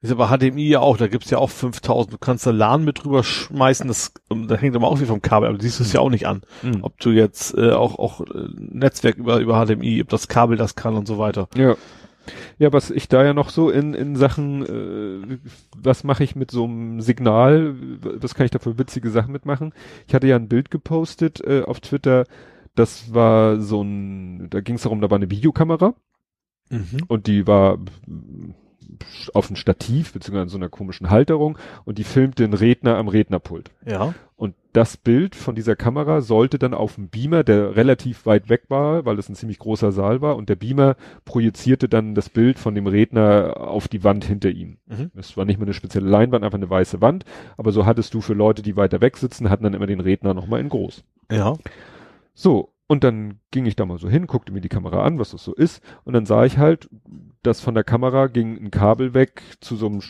ist 0.00 0.10
ja 0.10 0.16
bei 0.16 0.26
HDMI 0.26 0.68
ja 0.68 0.80
auch, 0.80 0.96
da 0.96 1.06
gibt's 1.06 1.30
ja 1.30 1.38
auch 1.38 1.48
5000, 1.50 2.12
du 2.14 2.18
kannst 2.18 2.44
da 2.44 2.50
LAN 2.50 2.84
mit 2.84 3.04
drüber 3.04 3.22
schmeißen, 3.22 3.86
das, 3.86 4.12
da 4.28 4.56
hängt 4.56 4.74
aber 4.74 4.88
auch 4.88 4.98
viel 4.98 5.06
vom 5.06 5.22
Kabel, 5.22 5.48
aber 5.48 5.58
du 5.58 5.62
siehst 5.62 5.78
es 5.80 5.92
ja 5.92 6.00
auch 6.00 6.10
nicht 6.10 6.26
an, 6.26 6.42
Mhm. 6.62 6.80
ob 6.82 6.98
du 6.98 7.10
jetzt 7.10 7.56
äh, 7.56 7.70
auch 7.70 7.98
auch 8.00 8.20
äh, 8.22 8.48
Netzwerk 8.58 9.16
über 9.16 9.38
über 9.38 9.64
HDMI, 9.64 10.02
ob 10.02 10.08
das 10.08 10.26
Kabel 10.26 10.56
das 10.56 10.74
kann 10.74 10.96
und 10.96 11.06
so 11.06 11.18
weiter. 11.18 11.46
Ja. 11.56 11.76
Ja, 12.58 12.72
was 12.72 12.90
ich 12.90 13.08
da 13.08 13.24
ja 13.24 13.34
noch 13.34 13.50
so 13.50 13.70
in, 13.70 13.94
in 13.94 14.16
Sachen, 14.16 14.62
äh, 14.64 15.38
was 15.76 16.04
mache 16.04 16.24
ich 16.24 16.36
mit 16.36 16.50
so 16.50 16.64
einem 16.64 17.00
Signal, 17.00 17.74
was 18.00 18.34
kann 18.34 18.44
ich 18.44 18.50
da 18.50 18.58
für 18.58 18.78
witzige 18.78 19.10
Sachen 19.10 19.32
mitmachen? 19.32 19.72
Ich 20.06 20.14
hatte 20.14 20.26
ja 20.26 20.36
ein 20.36 20.48
Bild 20.48 20.70
gepostet 20.70 21.40
äh, 21.44 21.62
auf 21.62 21.80
Twitter, 21.80 22.24
das 22.74 23.12
war 23.12 23.60
so 23.60 23.82
ein, 23.82 24.48
da 24.50 24.60
ging 24.60 24.76
es 24.76 24.82
darum, 24.82 25.00
da 25.00 25.10
war 25.10 25.16
eine 25.16 25.30
Videokamera 25.30 25.94
Mhm. 26.70 27.00
und 27.08 27.26
die 27.26 27.46
war 27.46 27.78
auf 29.34 29.50
ein 29.50 29.56
Stativ, 29.56 30.12
beziehungsweise 30.12 30.44
in 30.44 30.48
so 30.48 30.56
einer 30.56 30.70
komischen 30.70 31.10
Halterung 31.10 31.58
und 31.84 31.98
die 31.98 32.04
filmt 32.04 32.38
den 32.38 32.54
Redner 32.54 32.96
am 32.96 33.08
Rednerpult. 33.08 33.70
Ja. 33.86 34.14
Und 34.36 34.54
das 34.72 34.96
Bild 34.96 35.34
von 35.34 35.54
dieser 35.54 35.76
Kamera 35.76 36.22
sollte 36.22 36.58
dann 36.58 36.72
auf 36.72 36.94
dem 36.94 37.08
Beamer, 37.08 37.44
der 37.44 37.76
relativ 37.76 38.24
weit 38.24 38.48
weg 38.48 38.64
war, 38.68 39.04
weil 39.04 39.18
es 39.18 39.28
ein 39.28 39.34
ziemlich 39.34 39.58
großer 39.58 39.92
Saal 39.92 40.22
war, 40.22 40.36
und 40.36 40.48
der 40.48 40.56
Beamer 40.56 40.96
projizierte 41.24 41.88
dann 41.88 42.14
das 42.14 42.30
Bild 42.30 42.58
von 42.58 42.74
dem 42.74 42.86
Redner 42.86 43.56
auf 43.58 43.88
die 43.88 44.02
Wand 44.02 44.24
hinter 44.24 44.50
ihm. 44.50 44.78
Mhm. 44.86 45.10
Es 45.14 45.36
war 45.36 45.44
nicht 45.44 45.58
mehr 45.58 45.66
eine 45.66 45.74
spezielle 45.74 46.08
Leinwand, 46.08 46.44
einfach 46.44 46.58
eine 46.58 46.70
weiße 46.70 47.00
Wand, 47.02 47.24
aber 47.56 47.72
so 47.72 47.84
hattest 47.84 48.14
du 48.14 48.20
für 48.22 48.34
Leute, 48.34 48.62
die 48.62 48.76
weiter 48.76 49.00
weg 49.00 49.18
sitzen, 49.18 49.50
hatten 49.50 49.64
dann 49.64 49.74
immer 49.74 49.86
den 49.86 50.00
Redner 50.00 50.32
nochmal 50.32 50.60
in 50.60 50.70
groß. 50.70 51.04
Ja. 51.30 51.56
So, 52.32 52.72
und 52.86 53.04
dann 53.04 53.40
ging 53.50 53.66
ich 53.66 53.76
da 53.76 53.84
mal 53.84 53.98
so 53.98 54.08
hin, 54.08 54.26
guckte 54.26 54.52
mir 54.52 54.60
die 54.62 54.68
Kamera 54.68 55.02
an, 55.02 55.18
was 55.18 55.32
das 55.32 55.44
so 55.44 55.54
ist, 55.54 55.82
und 56.04 56.14
dann 56.14 56.24
sah 56.24 56.44
ich 56.44 56.56
halt, 56.56 56.88
dass 57.42 57.60
von 57.60 57.74
der 57.74 57.84
Kamera 57.84 58.28
ging 58.28 58.56
ein 58.56 58.70
Kabel 58.70 59.12
weg 59.12 59.42
zu 59.60 59.76
so 59.76 59.86
einem 59.86 60.02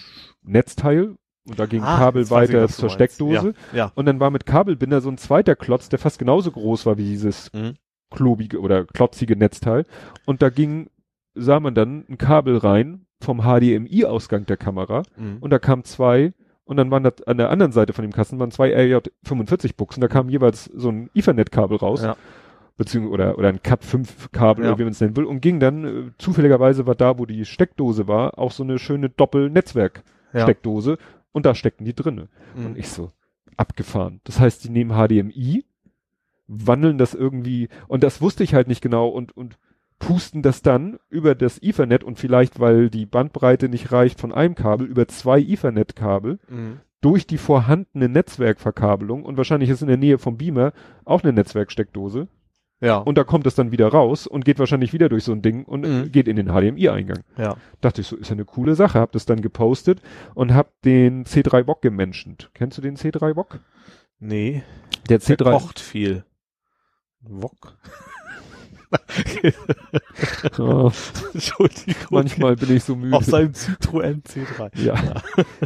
Netzteil, 0.44 1.16
und 1.48 1.58
da 1.58 1.66
ging 1.66 1.82
Ah, 1.82 1.98
Kabel 1.98 2.22
ich, 2.22 2.30
weiter 2.30 2.68
zur. 2.68 2.88
Steckdose. 2.90 3.54
Ja. 3.72 3.78
ja. 3.78 3.92
Und 3.94 4.06
dann 4.06 4.20
war 4.20 4.30
mit 4.30 4.46
Kabelbinder 4.46 5.00
so 5.00 5.08
ein 5.10 5.18
zweiter 5.18 5.56
Klotz, 5.56 5.88
der 5.88 5.98
fast 5.98 6.18
genauso 6.18 6.50
groß 6.52 6.86
war 6.86 6.98
wie 6.98 7.04
dieses 7.04 7.52
Mhm. 7.52 7.74
klobige 8.10 8.60
oder 8.60 8.84
klotzige 8.84 9.36
Netzteil. 9.36 9.84
Und 10.26 10.42
da 10.42 10.50
ging, 10.50 10.88
sah 11.34 11.60
man 11.60 11.74
dann 11.74 12.04
ein 12.08 12.18
Kabel 12.18 12.56
rein 12.58 13.06
vom 13.20 13.40
HDMI-Ausgang 13.42 14.46
der 14.46 14.56
Kamera. 14.56 15.02
Mhm. 15.16 15.38
Und 15.40 15.50
da 15.50 15.58
kamen 15.58 15.84
zwei, 15.84 16.32
und 16.64 16.76
dann 16.76 16.90
waren 16.90 17.02
da 17.04 17.10
an 17.26 17.38
der 17.38 17.50
anderen 17.50 17.72
Seite 17.72 17.92
von 17.92 18.02
dem 18.04 18.12
Kasten 18.12 18.38
waren 18.38 18.50
zwei 18.50 18.72
RJ45-Buchsen. 18.76 20.00
Da 20.00 20.08
kam 20.08 20.28
jeweils 20.28 20.64
so 20.66 20.90
ein 20.90 21.10
Ethernet-Kabel 21.14 21.76
raus. 21.78 22.02
Ja. 22.02 22.16
Beziehungsweise, 22.76 23.12
oder, 23.12 23.38
oder 23.38 23.48
ein 23.48 23.62
Cat 23.62 23.84
5 23.84 24.30
Kabel, 24.32 24.64
Ja. 24.64 24.70
oder 24.70 24.78
wie 24.78 24.84
man 24.84 24.92
es 24.92 25.00
nennen 25.00 25.16
will. 25.16 25.24
Und 25.24 25.40
ging 25.40 25.60
dann, 25.60 25.84
äh, 25.84 26.10
zufälligerweise 26.18 26.86
war 26.86 26.94
da, 26.94 27.18
wo 27.18 27.26
die 27.26 27.44
Steckdose 27.44 28.08
war, 28.08 28.38
auch 28.38 28.50
so 28.50 28.62
eine 28.62 28.78
schöne 28.78 29.08
Doppel-Netzwerk-Steckdose. 29.10 30.98
Und 31.32 31.46
da 31.46 31.54
steckten 31.54 31.84
die 31.84 31.94
drinne. 31.94 32.28
Mhm. 32.54 32.66
Und 32.66 32.78
ich 32.78 32.88
so, 32.88 33.10
abgefahren. 33.56 34.20
Das 34.24 34.38
heißt, 34.38 34.64
die 34.64 34.70
nehmen 34.70 34.92
HDMI, 34.92 35.64
wandeln 36.46 36.98
das 36.98 37.14
irgendwie, 37.14 37.68
und 37.88 38.02
das 38.02 38.20
wusste 38.20 38.44
ich 38.44 38.54
halt 38.54 38.68
nicht 38.68 38.82
genau, 38.82 39.08
und, 39.08 39.36
und 39.36 39.58
pusten 39.98 40.42
das 40.42 40.62
dann 40.62 40.98
über 41.10 41.34
das 41.34 41.62
Ethernet 41.62 42.02
und 42.04 42.18
vielleicht, 42.18 42.58
weil 42.60 42.90
die 42.90 43.06
Bandbreite 43.06 43.68
nicht 43.68 43.92
reicht 43.92 44.20
von 44.20 44.32
einem 44.32 44.54
Kabel, 44.54 44.86
über 44.86 45.06
zwei 45.08 45.40
Ethernet-Kabel 45.40 46.40
Mhm. 46.48 46.80
durch 47.00 47.26
die 47.26 47.38
vorhandene 47.38 48.08
Netzwerkverkabelung 48.08 49.24
und 49.24 49.36
wahrscheinlich 49.36 49.70
ist 49.70 49.82
in 49.82 49.88
der 49.88 49.96
Nähe 49.96 50.18
vom 50.18 50.36
Beamer 50.38 50.72
auch 51.04 51.22
eine 51.22 51.32
Netzwerksteckdose 51.32 52.28
Ja. 52.82 52.98
und 52.98 53.16
da 53.16 53.24
kommt 53.24 53.46
es 53.46 53.54
dann 53.54 53.70
wieder 53.72 53.88
raus 53.88 54.26
und 54.26 54.44
geht 54.44 54.58
wahrscheinlich 54.58 54.92
wieder 54.92 55.08
durch 55.08 55.24
so 55.24 55.32
ein 55.32 55.40
Ding 55.40 55.64
und 55.64 55.82
Mhm. 55.82 56.12
geht 56.12 56.26
in 56.28 56.36
den 56.36 56.48
HDMI-Eingang. 56.48 57.20
ja. 57.38 57.56
Dachte 57.80 58.00
ich 58.02 58.06
so, 58.08 58.16
ist 58.16 58.28
ja 58.28 58.32
eine 58.34 58.44
coole 58.44 58.74
Sache, 58.74 58.98
hab 58.98 59.12
das 59.12 59.24
dann 59.24 59.40
gepostet 59.40 60.02
und 60.34 60.52
hab 60.52 60.72
den 60.82 61.24
C3 61.24 61.62
Bock 61.62 61.80
gemenschent. 61.80 62.50
Kennst 62.54 62.76
du 62.78 62.82
den 62.82 62.96
C3 62.96 63.34
Bock? 63.34 63.60
Nee. 64.18 64.62
Der 65.08 65.18
Der 65.18 65.36
C3 65.38 65.50
kocht 65.52 65.80
viel. 65.80 66.24
Wok. 67.20 67.76
Oh, 70.58 70.90
Entschuldigung. 71.34 71.94
manchmal 72.10 72.56
bin 72.56 72.76
ich 72.76 72.84
so 72.84 72.94
müde. 72.96 73.16
Auf 73.16 73.24
seinem 73.24 73.52
Citroën 73.52 74.22
C3. 74.22 74.70
ja. 74.84 74.96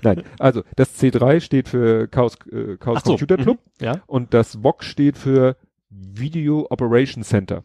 Nein, 0.03 0.23
also 0.39 0.63
das 0.77 0.95
C3 1.01 1.41
steht 1.41 1.69
für 1.69 2.09
Chaos, 2.09 2.37
äh, 2.53 2.77
Chaos 2.77 3.01
so, 3.05 3.11
Computer 3.11 3.37
Club 3.37 3.59
Mhm. 3.81 3.85
Ja. 3.85 4.01
und 4.07 4.33
das 4.35 4.63
VOC 4.63 4.85
steht 4.85 5.19
für 5.19 5.57
Video 5.99 6.67
Operation 6.71 7.23
Center. 7.23 7.63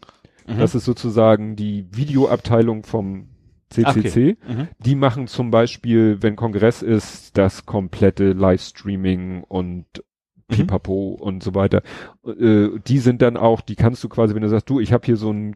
Mhm. 0.47 0.59
Das 0.59 0.75
ist 0.75 0.85
sozusagen 0.85 1.55
die 1.55 1.85
Videoabteilung 1.91 2.83
vom 2.83 3.27
CCC. 3.69 4.37
Mhm. 4.47 4.67
Die 4.79 4.95
machen 4.95 5.27
zum 5.27 5.51
Beispiel, 5.51 6.21
wenn 6.21 6.35
Kongress 6.35 6.81
ist, 6.81 7.37
das 7.37 7.65
komplette 7.65 8.33
Livestreaming 8.33 9.43
und 9.43 9.85
Mhm. 10.51 10.55
Pipapo 10.55 11.11
und 11.13 11.43
so 11.43 11.55
weiter. 11.55 11.81
Äh, 12.25 12.69
die 12.85 12.99
sind 12.99 13.21
dann 13.21 13.37
auch, 13.37 13.61
die 13.61 13.75
kannst 13.75 14.03
du 14.03 14.09
quasi, 14.09 14.35
wenn 14.35 14.41
du 14.41 14.49
sagst, 14.49 14.69
du, 14.69 14.79
ich 14.79 14.93
habe 14.93 15.05
hier 15.05 15.17
so 15.17 15.31
ein 15.31 15.55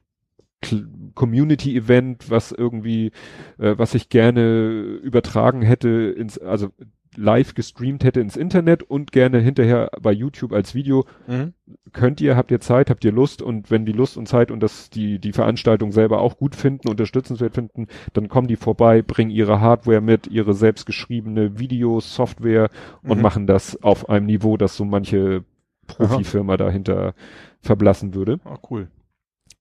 Community-Event, 1.14 2.30
was 2.32 2.52
irgendwie, 2.52 3.12
äh, 3.60 3.78
was 3.78 3.94
ich 3.94 4.10
gerne 4.10 4.82
übertragen 5.04 5.62
hätte 5.62 5.90
ins, 5.90 6.38
also 6.40 6.70
live 7.18 7.54
gestreamt 7.54 8.04
hätte 8.04 8.20
ins 8.20 8.38
Internet 8.38 8.84
und 8.84 9.12
gerne 9.12 9.40
hinterher 9.40 9.90
bei 10.02 10.12
YouTube 10.12 10.54
als 10.54 10.76
Video. 10.76 11.06
Mhm. 11.28 11.54
Könnt 11.94 12.22
ihr, 12.22 12.36
habt 12.36 12.52
ihr 12.52 12.60
Zeit, 12.60 12.90
habt 12.90 13.04
ihr 13.06 13.12
Lust 13.12 13.42
und 13.42 13.72
wenn 13.72 13.86
die 13.86 13.92
Lust 13.92 14.18
und 14.18 14.28
Zeit 14.28 14.52
und 14.52 14.62
das 14.62 14.90
die 14.90 15.20
die 15.20 15.34
Veranstaltung 15.34 15.92
selber 15.92 16.20
auch 16.20 16.38
gut 16.38 16.56
finden, 16.56 16.90
unterstützenswert 16.90 17.54
finden, 17.56 17.88
dann 18.14 18.28
kommen 18.30 18.48
die 18.48 18.58
vorbei, 18.58 19.02
bringen 19.02 19.32
ihre 19.32 19.62
Hardware 19.62 20.02
mit, 20.02 20.28
ihre 20.28 20.54
selbstgeschriebene 20.54 21.60
Videos, 21.60 22.16
Software 22.16 22.70
und 23.04 23.18
Mhm. 23.18 23.24
machen 23.24 23.48
das 23.48 23.82
auf 23.84 24.10
einem 24.10 24.26
Niveau, 24.26 24.58
das 24.58 24.76
so 24.78 24.86
manche 24.86 25.44
Profifirma 25.88 26.58
dahinter 26.58 27.14
verblassen 27.62 28.14
würde. 28.14 28.40
Ah, 28.44 28.58
cool. 28.70 28.88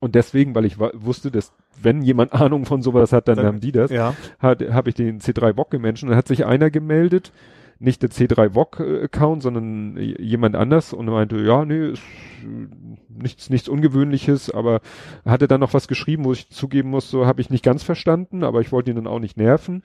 Und 0.01 0.15
deswegen, 0.15 0.55
weil 0.55 0.65
ich 0.67 0.79
wusste, 0.79 1.31
dass 1.31 1.53
wenn 1.83 2.03
jemand 2.03 2.33
Ahnung 2.41 2.65
von 2.65 2.83
sowas 2.83 3.13
hat, 3.13 3.29
dann, 3.29 3.37
Dann- 3.37 3.47
haben 3.47 3.61
die 3.61 3.73
das, 3.73 3.91
Ja. 3.91 4.15
hat, 4.39 4.63
habe 4.73 4.89
ich 4.89 4.95
den 4.95 5.21
C3 5.21 5.57
VOC 5.57 5.71
gemenschen 5.71 6.09
und 6.09 6.11
dann 6.11 6.19
hat 6.19 6.29
sich 6.29 6.45
einer 6.47 6.71
gemeldet, 6.71 7.33
nicht 7.81 8.03
der 8.03 8.11
C3 8.11 8.55
VOC 8.55 8.81
äh, 8.81 9.03
Account, 9.05 9.43
sondern 9.43 9.97
jemand 9.99 10.55
anders 10.57 10.93
und 10.93 11.07
meinte, 11.07 11.37
ja, 11.39 11.65
nee, 11.65 11.89
ist 11.91 12.03
äh, 12.43 12.69
nichts, 13.09 13.51
nichts 13.51 13.69
Ungewöhnliches, 13.69 14.51
aber 14.51 14.81
hatte 15.25 15.49
dann 15.49 15.61
noch 15.61 15.75
was 15.75 15.89
geschrieben, 15.89 16.25
wo 16.25 16.33
ich 16.33 16.49
zugeben 16.51 16.91
muss, 16.91 17.11
so 17.11 17.27
habe 17.27 17.41
ich 17.41 17.51
nicht 17.51 17.65
ganz 17.65 17.83
verstanden, 17.83 18.45
aber 18.45 18.61
ich 18.61 18.71
wollte 18.73 18.91
ihn 18.91 18.97
dann 18.97 19.07
auch 19.09 19.19
nicht 19.19 19.37
nerven. 19.37 19.83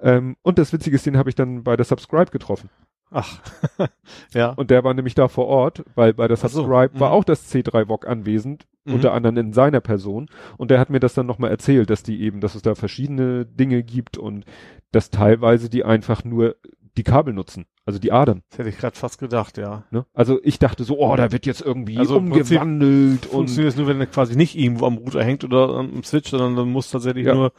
Ähm, 0.00 0.36
und 0.42 0.58
das 0.58 0.72
Witzige 0.72 0.96
ist, 0.96 1.06
den 1.06 1.16
habe 1.16 1.30
ich 1.30 1.34
dann 1.34 1.62
bei 1.64 1.76
der 1.76 1.84
Subscribe 1.84 2.30
getroffen. 2.30 2.68
Ach. 3.12 3.40
ja. 4.34 4.50
Und 4.50 4.70
der 4.70 4.84
war 4.84 4.94
nämlich 4.94 5.14
da 5.14 5.28
vor 5.28 5.46
Ort, 5.46 5.84
weil 5.94 6.14
bei 6.14 6.28
der 6.28 6.36
Ach 6.40 6.48
so, 6.48 6.62
Subscribe 6.62 6.98
war 6.98 7.10
mhm. 7.10 7.14
auch 7.14 7.24
das 7.24 7.52
C3 7.52 7.88
VOC 7.88 8.06
anwesend, 8.06 8.66
Mhm. 8.84 8.94
unter 8.94 9.12
anderem 9.12 9.36
in 9.36 9.52
seiner 9.52 9.80
Person. 9.80 10.28
Und 10.56 10.70
der 10.72 10.80
hat 10.80 10.90
mir 10.90 10.98
das 10.98 11.14
dann 11.14 11.26
nochmal 11.26 11.50
erzählt, 11.50 11.88
dass 11.88 12.02
die 12.02 12.20
eben, 12.20 12.40
dass 12.40 12.54
es 12.56 12.62
da 12.62 12.74
verschiedene 12.74 13.46
Dinge 13.46 13.82
gibt 13.84 14.18
und 14.18 14.44
dass 14.90 15.10
teilweise 15.10 15.70
die 15.70 15.84
einfach 15.84 16.24
nur 16.24 16.56
die 16.96 17.04
Kabel 17.04 17.32
nutzen, 17.32 17.64
also 17.86 17.98
die 17.98 18.12
Adern. 18.12 18.42
Das 18.50 18.58
hätte 18.58 18.68
ich 18.68 18.76
gerade 18.76 18.96
fast 18.96 19.18
gedacht, 19.18 19.56
ja. 19.56 19.84
Ne? 19.90 20.04
Also 20.12 20.40
ich 20.42 20.58
dachte 20.58 20.84
so, 20.84 20.98
oh, 20.98 21.14
da 21.16 21.32
wird 21.32 21.46
jetzt 21.46 21.62
irgendwie 21.62 21.96
Also 21.96 22.16
umgewandelt 22.18 23.26
und 23.26 23.32
Funktioniert 23.32 23.72
es 23.72 23.78
nur, 23.78 23.86
wenn 23.86 24.00
er 24.00 24.06
quasi 24.06 24.36
nicht 24.36 24.58
irgendwo 24.58 24.84
am 24.86 24.98
Router 24.98 25.22
hängt 25.24 25.44
oder 25.44 25.70
am 25.70 26.02
Switch, 26.02 26.30
sondern 26.30 26.56
dann 26.56 26.68
muss 26.70 26.90
tatsächlich 26.90 27.26
Ja. 27.26 27.34
nur, 27.34 27.52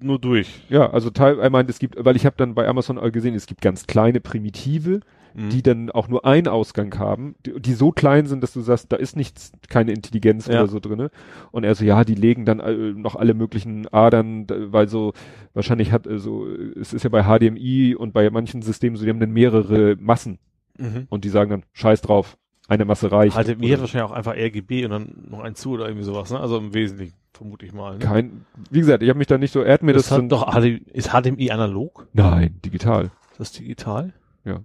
nur 0.00 0.18
durch. 0.18 0.62
ja, 0.68 0.90
also 0.90 1.10
teil, 1.10 1.38
er 1.38 1.50
meint, 1.50 1.68
es 1.70 1.78
gibt, 1.78 1.96
weil 2.04 2.16
ich 2.16 2.26
habe 2.26 2.36
dann 2.36 2.54
bei 2.54 2.66
Amazon 2.66 2.96
gesehen, 3.12 3.34
es 3.34 3.46
gibt 3.46 3.60
ganz 3.60 3.86
kleine 3.86 4.20
Primitive, 4.20 5.00
Mhm. 5.34 5.50
die 5.50 5.62
dann 5.62 5.90
auch 5.90 6.08
nur 6.08 6.24
einen 6.24 6.48
Ausgang 6.48 6.98
haben, 6.98 7.34
die, 7.44 7.60
die 7.60 7.74
so 7.74 7.92
klein 7.92 8.24
sind, 8.26 8.42
dass 8.42 8.54
du 8.54 8.60
sagst, 8.62 8.90
da 8.90 8.96
ist 8.96 9.14
nichts, 9.14 9.52
keine 9.68 9.92
Intelligenz 9.92 10.46
Ja. 10.46 10.54
oder 10.62 10.68
so 10.68 10.80
drinne. 10.80 11.10
Und 11.52 11.64
er 11.64 11.74
so, 11.74 11.84
ja, 11.84 12.02
die 12.02 12.14
legen 12.14 12.46
dann 12.46 12.60
äh, 12.60 12.72
noch 12.94 13.14
alle 13.14 13.34
möglichen 13.34 13.86
Adern, 13.92 14.46
weil 14.48 14.88
so 14.88 15.12
wahrscheinlich 15.52 15.92
hat 15.92 16.08
so, 16.10 16.48
äh, 16.48 16.72
es 16.80 16.94
ist 16.94 17.02
ja 17.04 17.10
bei 17.10 17.24
HDMI 17.24 17.94
und 17.94 18.14
bei 18.14 18.28
manchen 18.30 18.62
Systemen 18.62 18.96
so, 18.96 19.04
die 19.04 19.10
haben 19.10 19.20
dann 19.20 19.30
mehrere 19.32 19.96
Massen 20.00 20.38
Mhm. 20.78 21.06
und 21.10 21.24
die 21.24 21.28
sagen 21.28 21.50
dann, 21.50 21.62
scheiß 21.74 22.00
drauf, 22.00 22.38
eine 22.68 22.84
Masse 22.84 23.10
reicht. 23.10 23.36
Mir 23.58 23.72
Oder 23.72 23.80
wahrscheinlich 23.80 24.10
auch 24.10 24.14
einfach 24.14 24.34
RGB 24.36 24.84
und 24.84 24.90
dann 24.90 25.24
noch 25.28 25.40
ein 25.40 25.54
zu 25.54 25.70
oder 25.72 25.86
irgendwie 25.86 26.04
sowas, 26.04 26.30
ne? 26.30 26.38
Also 26.38 26.58
im 26.58 26.74
Wesentlichen, 26.74 27.14
vermute 27.32 27.66
ich 27.66 27.72
mal. 27.72 27.94
Ne? 27.94 27.98
kein, 27.98 28.44
wie 28.70 28.80
gesagt, 28.80 29.02
ich 29.02 29.08
habe 29.08 29.18
mich 29.18 29.26
da 29.26 29.38
nicht 29.38 29.52
so, 29.52 29.62
er 29.62 29.72
hat 29.72 29.82
mir 29.82 29.94
das, 29.94 30.08
das 30.08 30.18
hat 30.18 30.30
doch 30.30 30.52
HDMI, 30.52 30.82
ist 30.92 31.08
HDMI 31.10 31.50
analog? 31.50 32.06
nein, 32.12 32.60
digital. 32.64 33.10
Ist 33.32 33.40
das 33.40 33.52
digital? 33.52 34.12
Ja. 34.44 34.60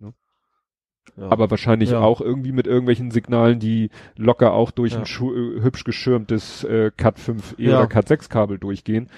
Ja. 0.00 1.28
Aber 1.28 1.50
wahrscheinlich 1.50 1.90
Ja. 1.90 2.00
auch 2.00 2.20
irgendwie 2.20 2.52
mit 2.52 2.66
irgendwelchen 2.66 3.10
Signalen, 3.10 3.58
die 3.58 3.90
locker 4.16 4.52
auch 4.52 4.70
durch 4.70 4.92
Ja. 4.92 4.98
ein 5.00 5.04
äh, 5.04 5.62
hübsch 5.62 5.84
geschirmtes 5.84 6.64
äh, 6.64 6.90
Cat 6.96 7.18
5e 7.18 7.54
Ja. 7.58 7.78
oder 7.78 7.86
Cat 7.88 8.08
6 8.08 8.28
Kabel 8.28 8.58
durchgehen. 8.58 9.08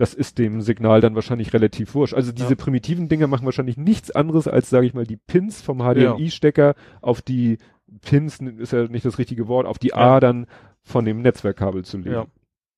Das 0.00 0.14
ist 0.14 0.38
dem 0.38 0.62
Signal 0.62 1.02
dann 1.02 1.14
wahrscheinlich 1.14 1.52
relativ 1.52 1.94
wurscht. 1.94 2.14
Also 2.14 2.32
diese 2.32 2.50
Ja. 2.50 2.54
primitiven 2.56 3.10
Dinger 3.10 3.26
machen 3.26 3.44
wahrscheinlich 3.44 3.76
nichts 3.76 4.10
anderes 4.10 4.48
als, 4.48 4.70
sage 4.70 4.86
ich 4.86 4.94
mal, 4.94 5.04
die 5.06 5.18
Pins 5.18 5.60
vom 5.60 5.80
HDMI-Stecker 5.80 6.74
auf 7.02 7.20
die 7.20 7.58
Pins, 8.00 8.38
ist 8.40 8.72
ja 8.72 8.84
nicht 8.88 9.04
das 9.04 9.18
richtige 9.18 9.46
Wort, 9.46 9.66
auf 9.66 9.78
die 9.78 9.88
Ja. 9.88 9.96
Adern 9.96 10.46
von 10.82 11.04
dem 11.04 11.20
Netzwerkkabel 11.20 11.84
zu 11.84 11.98
legen. 11.98 12.12
Ja. 12.14 12.26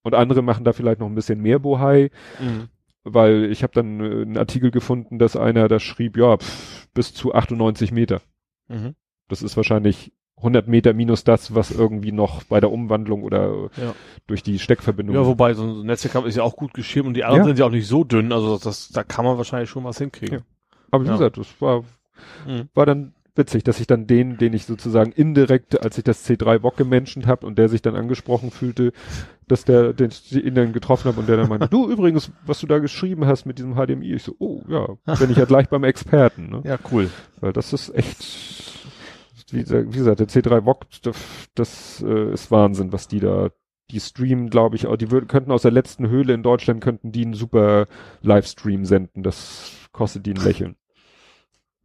Und 0.03 0.15
andere 0.17 0.43
machen 0.43 0.65
da 0.65 0.73
vielleicht 0.73 0.99
noch 0.99 1.07
ein 1.07 1.15
bisschen 1.15 1.41
mehr 1.41 1.61
Bohai, 1.61 2.11
Mhm. 2.41 2.69
weil 3.05 3.45
ich 3.53 3.63
habe 3.63 3.73
dann 3.73 4.01
äh, 4.01 4.23
einen 4.23 4.37
Artikel 4.37 4.73
gefunden, 4.73 5.21
dass 5.21 5.37
einer 5.37 5.69
da 5.69 5.79
schrieb, 5.79 6.17
ja, 6.17 6.37
pff, 6.39 6.89
bis 6.93 7.15
zu 7.15 7.35
98 7.35 7.93
Meter. 7.93 8.21
Mhm. 8.67 8.97
Das 9.29 9.43
ist 9.43 9.57
wahrscheinlich 9.57 10.13
100 10.43 10.69
Meter 10.69 10.93
minus 10.93 11.25
das, 11.25 11.55
was 11.55 11.71
irgendwie 11.71 12.13
noch 12.13 12.43
bei 12.45 12.61
der 12.61 12.71
Umwandlung 12.73 13.23
oder 13.23 13.71
Ja. 13.77 13.95
durch 14.27 14.43
die 14.43 14.59
Steckverbindung. 14.59 15.15
Ja, 15.17 15.25
wobei 15.27 15.55
so 15.55 15.65
ein 15.65 15.87
Netzwerkkabel 15.87 16.29
ist 16.29 16.37
ja 16.37 16.43
auch 16.43 16.57
gut 16.57 16.75
geschirmt 16.75 17.09
und 17.09 17.15
die 17.15 17.25
anderen 17.25 17.43
Ja. 17.43 17.49
sind 17.49 17.59
ja 17.61 17.67
auch 17.67 17.71
nicht 17.71 17.87
so 17.87 18.05
dünn, 18.05 18.33
also 18.33 18.59
das, 18.59 18.89
da 18.91 19.03
kann 19.05 19.25
man 19.25 19.37
wahrscheinlich 19.37 19.71
schon 19.71 19.85
was 19.85 19.99
hinkriegen. 19.99 20.43
Aber 20.91 21.05
wie 21.05 21.09
Ja. 21.09 21.15
gesagt, 21.15 21.39
das 21.39 21.49
war, 21.61 21.85
Mhm. 22.47 22.69
war 22.75 22.87
dann 22.87 23.13
witzig, 23.35 23.65
dass 23.65 23.81
ich 23.81 23.87
dann 23.87 24.07
den, 24.07 24.37
den 24.37 24.53
ich 24.53 24.67
sozusagen 24.67 25.11
indirekt, 25.13 25.83
als 25.83 25.97
ich 25.97 26.05
das 26.05 26.23
C3 26.29 26.59
Bock 26.59 26.77
gemenschent 26.77 27.27
habe 27.27 27.47
und 27.47 27.57
der 27.57 27.71
sich 27.71 27.81
dann 27.81 27.97
angesprochen 27.97 28.51
fühlte, 28.51 28.93
dass 29.49 29.65
der, 29.65 29.95
den 29.95 30.11
ihn 30.33 30.55
dann 30.55 30.75
getroffen 30.75 31.09
habe 31.09 31.19
und 31.21 31.29
der 31.29 31.39
dann 31.39 31.49
meinte, 31.49 31.67
du 31.71 31.91
übrigens, 31.91 32.31
was 32.45 32.61
du 32.61 32.67
da 32.67 32.79
geschrieben 32.79 33.25
hast 33.27 33.47
mit 33.47 33.57
diesem 33.59 33.75
HDMI, 33.75 34.13
ich 34.13 34.23
so, 34.23 34.35
oh 34.39 34.61
ja, 34.69 34.87
bin 35.19 35.31
ich 35.31 35.39
ja 35.39 35.47
gleich 35.47 35.69
beim 35.71 35.85
Experten, 35.85 36.51
ne? 36.51 36.61
Ja, 36.65 36.77
cool. 36.91 37.09
Weil 37.41 37.55
das 37.55 37.73
ist 37.73 37.89
echt, 37.95 38.23
wie, 39.53 39.61
gesagt- 39.63 39.93
wie 39.93 39.99
gesagt, 39.99 40.21
der 40.21 40.29
C3 40.29 40.61
Bock, 40.61 40.87
das, 41.03 41.17
das 41.55 42.03
äh, 42.07 42.33
ist 42.33 42.51
Wahnsinn, 42.51 42.93
was 42.93 43.09
die 43.09 43.21
da, 43.21 43.51
die 43.91 44.01
streamen, 44.01 44.51
glaube 44.51 44.77
ich, 44.77 44.87
auch, 44.87 44.97
die 44.97 45.11
würden, 45.11 45.29
könnten 45.29 45.53
aus 45.53 45.63
der 45.63 45.71
letzten 45.71 46.09
Höhle 46.09 46.35
in 46.35 46.43
Deutschland, 46.43 46.83
könnten 46.83 47.13
die 47.13 47.25
einen 47.25 47.35
super 47.35 47.87
Livestream 48.23 48.85
senden, 48.85 49.23
das 49.23 49.73
kostet 49.93 50.27
die 50.27 50.33
ein 50.35 50.43
Lächeln. 50.45 50.77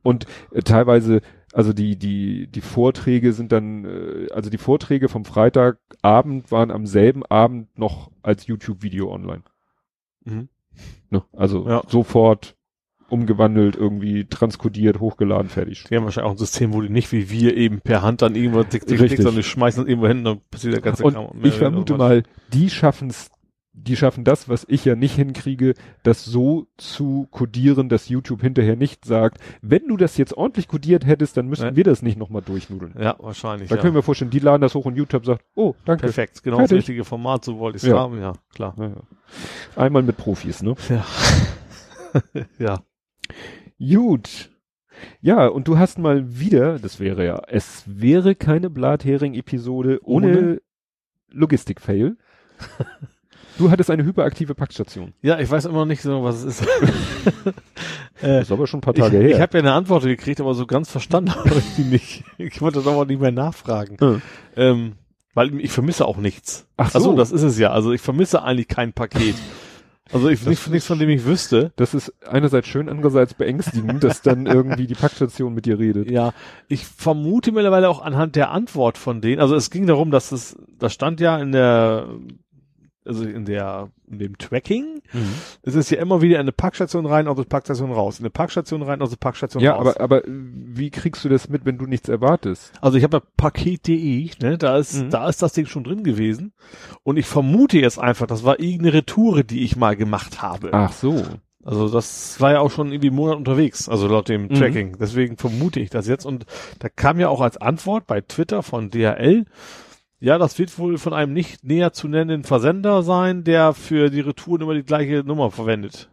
Und 0.04 0.26
äh, 0.52 0.62
teilweise, 0.62 1.22
also 1.54 1.74
die, 1.74 1.98
die, 1.98 2.48
die 2.48 2.62
Vorträge 2.62 3.34
sind 3.34 3.52
dann, 3.52 3.86
äh, 3.86 4.28
also 4.32 4.50
die 4.50 4.58
Vorträge 4.58 5.10
vom 5.10 5.26
Freitagabend 5.26 6.52
waren 6.52 6.72
am 6.72 6.86
selben 6.86 7.26
Abend 7.26 7.78
noch 7.78 8.12
als 8.22 8.48
YouTube-Video 8.48 9.12
online. 9.12 9.44
Mhm. 10.24 10.50
Ne? 11.10 11.24
Also 11.34 11.68
Ja. 11.68 11.82
sofort 11.88 12.57
umgewandelt, 13.10 13.76
irgendwie 13.76 14.26
transkodiert, 14.26 15.00
hochgeladen, 15.00 15.50
fertig. 15.50 15.86
Die 15.90 15.96
haben 15.96 16.04
wahrscheinlich 16.04 16.28
auch 16.30 16.36
ein 16.36 16.38
System, 16.38 16.74
wo 16.74 16.82
die 16.82 16.90
nicht 16.90 17.12
wie 17.12 17.30
wir 17.30 17.56
eben 17.56 17.82
per 17.82 18.02
Hand 18.02 18.22
dann 18.22 18.36
irgendwo 18.36 18.64
tick, 18.64 18.82
tick, 18.82 18.90
tick, 18.90 19.02
Richtig. 19.02 19.18
sondern 19.20 19.36
die 19.42 19.44
schmeißen 19.48 19.84
das 19.84 19.90
irgendwo 19.90 20.08
hin, 20.08 20.24
dann 20.24 20.42
passiert 20.52 20.74
der 20.74 20.82
ganze 20.82 21.04
Und 21.04 21.14
Kram. 21.14 21.30
ich 21.44 21.54
vermute 21.54 21.96
mal, 21.98 22.24
die 22.54 22.70
schaffen's, 22.70 23.32
die 23.80 23.96
schaffen 23.96 24.24
das, 24.24 24.50
was 24.50 24.66
ich 24.68 24.84
ja 24.86 24.96
nicht 24.96 25.16
hinkriege, 25.16 25.76
das 26.02 26.26
so 26.26 26.66
zu 26.78 27.28
codieren, 27.30 27.90
dass 27.90 28.10
YouTube 28.10 28.42
hinterher 28.42 28.76
nicht 28.76 29.06
sagt, 29.06 29.38
wenn 29.62 29.88
du 29.88 29.98
das 29.98 30.18
jetzt 30.18 30.36
ordentlich 30.36 30.68
codiert 30.68 31.06
hättest, 31.06 31.38
dann 31.38 31.48
müssten 31.48 31.68
Ja. 31.68 31.76
wir 31.76 31.84
das 31.84 32.02
nicht 32.02 32.18
nochmal 32.18 32.42
durchnudeln. 32.42 32.96
Ja, 33.00 33.16
wahrscheinlich. 33.20 33.70
Da 33.70 33.76
ja. 33.76 33.82
können 33.82 33.94
wir 33.94 34.02
vorstellen, 34.02 34.32
die 34.32 34.40
laden 34.40 34.62
das 34.64 34.74
hoch 34.74 34.86
und 34.86 34.96
YouTube 34.98 35.26
sagt, 35.26 35.46
oh, 35.56 35.76
danke. 35.86 36.02
Perfekt, 36.08 36.42
genau 36.44 36.58
das 36.58 36.70
Fertig. 36.70 36.78
richtige 36.80 37.04
Format, 37.06 37.46
so 37.46 37.60
wollte 37.60 37.78
ich 37.78 37.84
es 37.84 37.90
Ja. 37.90 38.00
haben, 38.00 38.20
ja, 38.20 38.34
klar. 38.54 38.76
Einmal 39.76 40.02
mit 40.02 40.18
Profis, 40.18 40.64
ne? 40.64 40.74
Ja. 40.90 41.06
ja. 42.60 42.80
Gut. 43.80 44.50
Ja, 45.22 45.48
und 45.48 45.68
du 45.68 45.78
hast 45.78 46.00
mal 46.00 46.40
wieder, 46.40 46.80
das 46.80 47.00
wäre 47.00 47.26
ja, 47.26 47.42
es 47.48 47.84
wäre 47.86 48.36
keine 48.36 48.70
Blathering-Episode 48.70 50.00
ohne, 50.04 50.28
Ohne? 50.28 50.62
Logistik-Fail. 51.30 52.18
du 53.58 53.70
hattest 53.70 53.92
eine 53.92 54.04
hyperaktive 54.04 54.56
Packstation. 54.56 55.14
Ja, 55.22 55.40
ich 55.40 55.50
weiß 55.50 55.66
immer 55.66 55.80
noch 55.80 55.86
nicht 55.86 56.02
so, 56.02 56.24
was 56.24 56.44
es 56.44 56.62
ist. 56.62 56.68
Das 58.22 58.24
äh, 58.24 58.42
ist 58.42 58.52
aber 58.52 58.66
schon 58.66 58.80
ein 58.80 58.82
paar 58.82 58.96
ich 58.96 59.02
Tage 59.02 59.22
ich 59.28 59.36
her. 59.36 59.42
habe 59.42 59.58
ja 59.58 59.64
eine 59.64 59.74
Antwort 59.74 60.04
gekriegt, 60.04 60.42
aber 60.42 60.54
so 60.56 60.66
ganz 60.66 60.90
verstanden 60.90 61.36
habe 61.36 61.56
ich 61.56 61.76
die 61.76 61.84
nicht. 61.84 62.24
Ich 62.38 62.62
wollte 62.62 62.80
das 62.80 62.88
aber 62.88 63.06
nicht 63.06 63.22
mehr 63.22 63.32
nachfragen. 63.32 63.98
Hm. 64.00 64.22
Ähm, 64.56 64.94
weil 65.34 65.60
ich 65.60 65.72
vermisse 65.72 66.08
auch 66.08 66.18
nichts. 66.18 66.68
Ach 66.78 66.88
Ach 66.88 67.00
so, 67.00 67.12
so. 67.12 67.16
das 67.16 67.32
ist 67.32 67.44
es 67.44 67.60
ja. 67.60 67.72
Also 67.72 67.92
ich 67.92 68.02
vermisse 68.02 68.42
eigentlich 68.42 68.68
kein 68.68 68.94
Paket. 68.94 69.36
Also 70.12 70.30
ich 70.30 70.40
Das 70.40 70.48
nicht, 70.48 70.70
nichts, 70.70 70.88
von 70.88 71.00
dem 71.00 71.10
ich 71.10 71.26
wüsste. 71.26 71.72
Das 71.76 71.94
ist 71.94 72.14
einerseits 72.28 72.68
schön, 72.68 72.90
andererseits 72.90 73.34
beängstigend, 73.34 74.04
dass 74.04 74.22
dann 74.22 74.46
irgendwie 74.46 74.88
die 74.88 74.96
Packstation 74.96 75.54
mit 75.54 75.66
dir 75.66 75.80
redet. 75.80 76.10
Ja, 76.10 76.34
ich 76.68 76.86
vermute 76.86 77.52
mittlerweile 77.52 77.90
auch 77.90 78.02
anhand 78.02 78.36
der 78.36 78.52
Antwort 78.52 78.98
von 78.98 79.22
denen. 79.22 79.42
Also 79.42 79.56
es 79.56 79.70
ging 79.70 79.88
darum, 79.88 80.12
dass 80.12 80.32
es, 80.32 80.58
das 80.78 80.94
stand 80.94 81.20
ja 81.20 81.38
in 81.38 81.52
der, 81.52 82.08
also 83.08 83.24
in 83.24 83.46
der, 83.46 83.90
in 84.10 84.20
dem 84.20 84.38
Tracking, 84.38 85.02
es 85.64 85.76
ist 85.76 85.90
ja 85.90 86.00
immer 86.00 86.22
wieder 86.22 86.36
in 86.36 86.42
eine 86.42 86.52
Packstation 86.52 87.06
rein, 87.06 87.28
aus 87.28 87.38
der 87.38 87.44
Packstation 87.46 87.92
raus, 87.92 88.20
in 88.20 88.26
eine 88.26 88.30
Packstation 88.30 88.82
rein, 88.84 89.02
aus 89.02 89.10
der 89.10 89.18
Packstation 89.18 89.64
Ja, 89.64 89.74
raus. 89.74 89.96
aber, 89.98 90.02
aber 90.02 90.22
wie 90.28 90.90
kriegst 90.90 91.24
du 91.26 91.30
das 91.30 91.50
mit, 91.50 91.66
wenn 91.66 91.78
du 91.78 91.86
nichts 91.86 92.10
erwartest? 92.10 92.72
Also 92.82 92.98
ich 92.98 93.04
habe 93.04 93.18
ja 93.18 93.24
Paket.de, 93.38 94.30
ne, 94.42 94.58
da 94.58 94.78
ist, 94.78 94.96
Mhm. 95.04 95.10
da 95.10 95.28
ist 95.30 95.42
das 95.42 95.54
Ding 95.54 95.66
schon 95.66 95.84
drin 95.84 96.04
gewesen. 96.04 96.54
Und 97.04 97.18
ich 97.18 97.26
vermute 97.26 97.80
jetzt 97.80 98.00
einfach, 98.00 98.28
das 98.28 98.44
war 98.44 98.60
irgendeine 98.60 98.94
Retoure, 98.94 99.44
die 99.44 99.64
ich 99.64 99.76
mal 99.76 99.96
gemacht 99.96 100.42
habe. 100.42 100.70
Ach 100.74 100.92
so. 100.94 101.24
Also 101.64 101.90
das 101.90 102.40
war 102.40 102.54
ja 102.54 102.60
auch 102.62 102.72
schon 102.72 102.94
irgendwie 102.94 103.08
einen 103.08 103.18
Monat 103.18 103.36
unterwegs, 103.38 103.90
also 103.90 104.08
laut 104.08 104.30
dem 104.30 104.44
Mhm. 104.44 104.54
Tracking. 104.54 104.98
Deswegen 105.00 105.36
vermute 105.36 105.82
ich 105.82 105.90
das 105.90 106.08
jetzt. 106.08 106.26
Und 106.26 106.46
da 106.80 106.88
kam 106.88 107.20
ja 107.20 107.28
auch 107.28 107.42
als 107.42 107.58
Antwort 107.58 108.08
bei 108.08 108.22
Twitter 108.22 108.64
von 108.64 108.90
DHL, 108.90 109.44
ja, 110.20 110.38
das 110.38 110.58
wird 110.58 110.78
wohl 110.80 110.98
von 110.98 111.14
einem 111.14 111.34
nicht 111.34 111.64
näher 111.64 111.94
zu 111.94 112.08
nennenden 112.08 112.44
Versender 112.44 113.04
sein, 113.04 113.44
der 113.44 113.74
für 113.74 114.10
die 114.10 114.22
Retouren 114.22 114.62
immer 114.62 114.74
die 114.74 114.84
gleiche 114.84 115.24
Nummer 115.24 115.52
verwendet. 115.52 116.10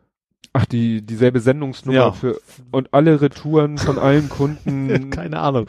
Ach, 0.52 0.66
die, 0.66 1.02
dieselbe 1.02 1.40
Sendungsnummer 1.40 1.98
Ja. 1.98 2.12
für, 2.12 2.40
und 2.70 2.93
alle 2.94 3.20
Retouren 3.20 3.78
von 3.78 3.98
allen 3.98 4.28
Kunden. 4.28 5.10
Keine 5.10 5.40
Ahnung. 5.40 5.68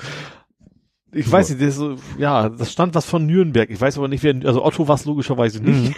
Ich 1.12 1.32
weiß 1.32 1.49
nicht, 1.49 1.62
das 1.62 1.70
ist 1.70 1.76
so, 1.78 1.95
ja, 2.18 2.49
das 2.49 2.74
stand 2.74 2.94
was 2.94 3.06
von 3.06 3.26
Nürnberg. 3.26 3.70
Ich 3.70 3.80
weiß 3.80 3.98
aber 3.98 4.10
nicht, 4.10 4.22
wer, 4.24 4.36
also 4.45 4.66
Otto 4.66 4.88
war 4.90 4.95
es 4.95 5.06
logischerweise 5.06 5.64
nicht. 5.64 5.95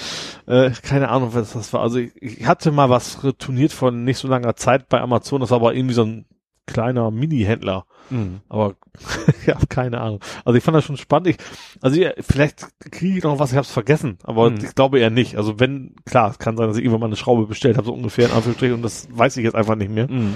äh, 0.46 0.70
keine 0.82 1.08
Ahnung, 1.08 1.30
was 1.34 1.52
das 1.54 1.72
war. 1.72 1.80
Also 1.82 1.98
ich, 1.98 2.12
ich 2.22 2.46
hatte 2.46 2.70
mal 2.70 2.88
was 2.88 3.24
retourniert 3.24 3.72
von 3.72 4.04
nicht 4.04 4.18
so 4.18 4.28
langer 4.28 4.54
Zeit 4.54 4.88
bei 4.88 5.00
Amazon. 5.00 5.40
Das 5.40 5.50
war 5.50 5.56
aber 5.56 5.74
irgendwie 5.74 5.94
so 5.94 6.04
ein 6.04 6.24
kleiner 6.72 7.10
Mini-Händler. 7.10 7.84
Mhm. 8.10 8.40
Aber 8.48 8.74
ja, 9.46 9.56
keine 9.68 10.00
Ahnung. 10.00 10.20
Also 10.44 10.56
ich 10.56 10.64
fand 10.64 10.76
das 10.76 10.84
schon 10.84 10.96
spannend. 10.96 11.28
Ich, 11.28 11.36
also 11.80 12.00
ja, 12.00 12.10
vielleicht 12.20 12.66
kriege 12.90 13.18
ich 13.18 13.24
noch 13.24 13.38
was, 13.38 13.50
ich 13.50 13.56
habe 13.56 13.64
es 13.66 13.70
vergessen, 13.72 14.18
aber 14.24 14.50
Mhm. 14.50 14.58
ich 14.64 14.74
glaube 14.74 14.98
eher 14.98 15.10
nicht. 15.10 15.36
Also 15.36 15.60
wenn, 15.60 15.94
klar, 16.04 16.30
es 16.30 16.38
kann 16.38 16.56
sein, 16.56 16.66
dass 16.68 16.76
ich 16.76 16.82
irgendwann 16.84 17.00
mal 17.00 17.06
eine 17.06 17.16
Schraube 17.16 17.46
bestellt 17.46 17.76
habe, 17.76 17.86
so 17.86 17.92
ungefähr 17.94 18.26
in 18.26 18.32
Anführungsstrichen, 18.32 18.74
und 18.76 18.82
das 18.82 19.08
weiß 19.12 19.36
ich 19.36 19.44
jetzt 19.44 19.54
einfach 19.54 19.76
nicht 19.76 19.90
mehr. 19.90 20.10
Mhm. 20.10 20.34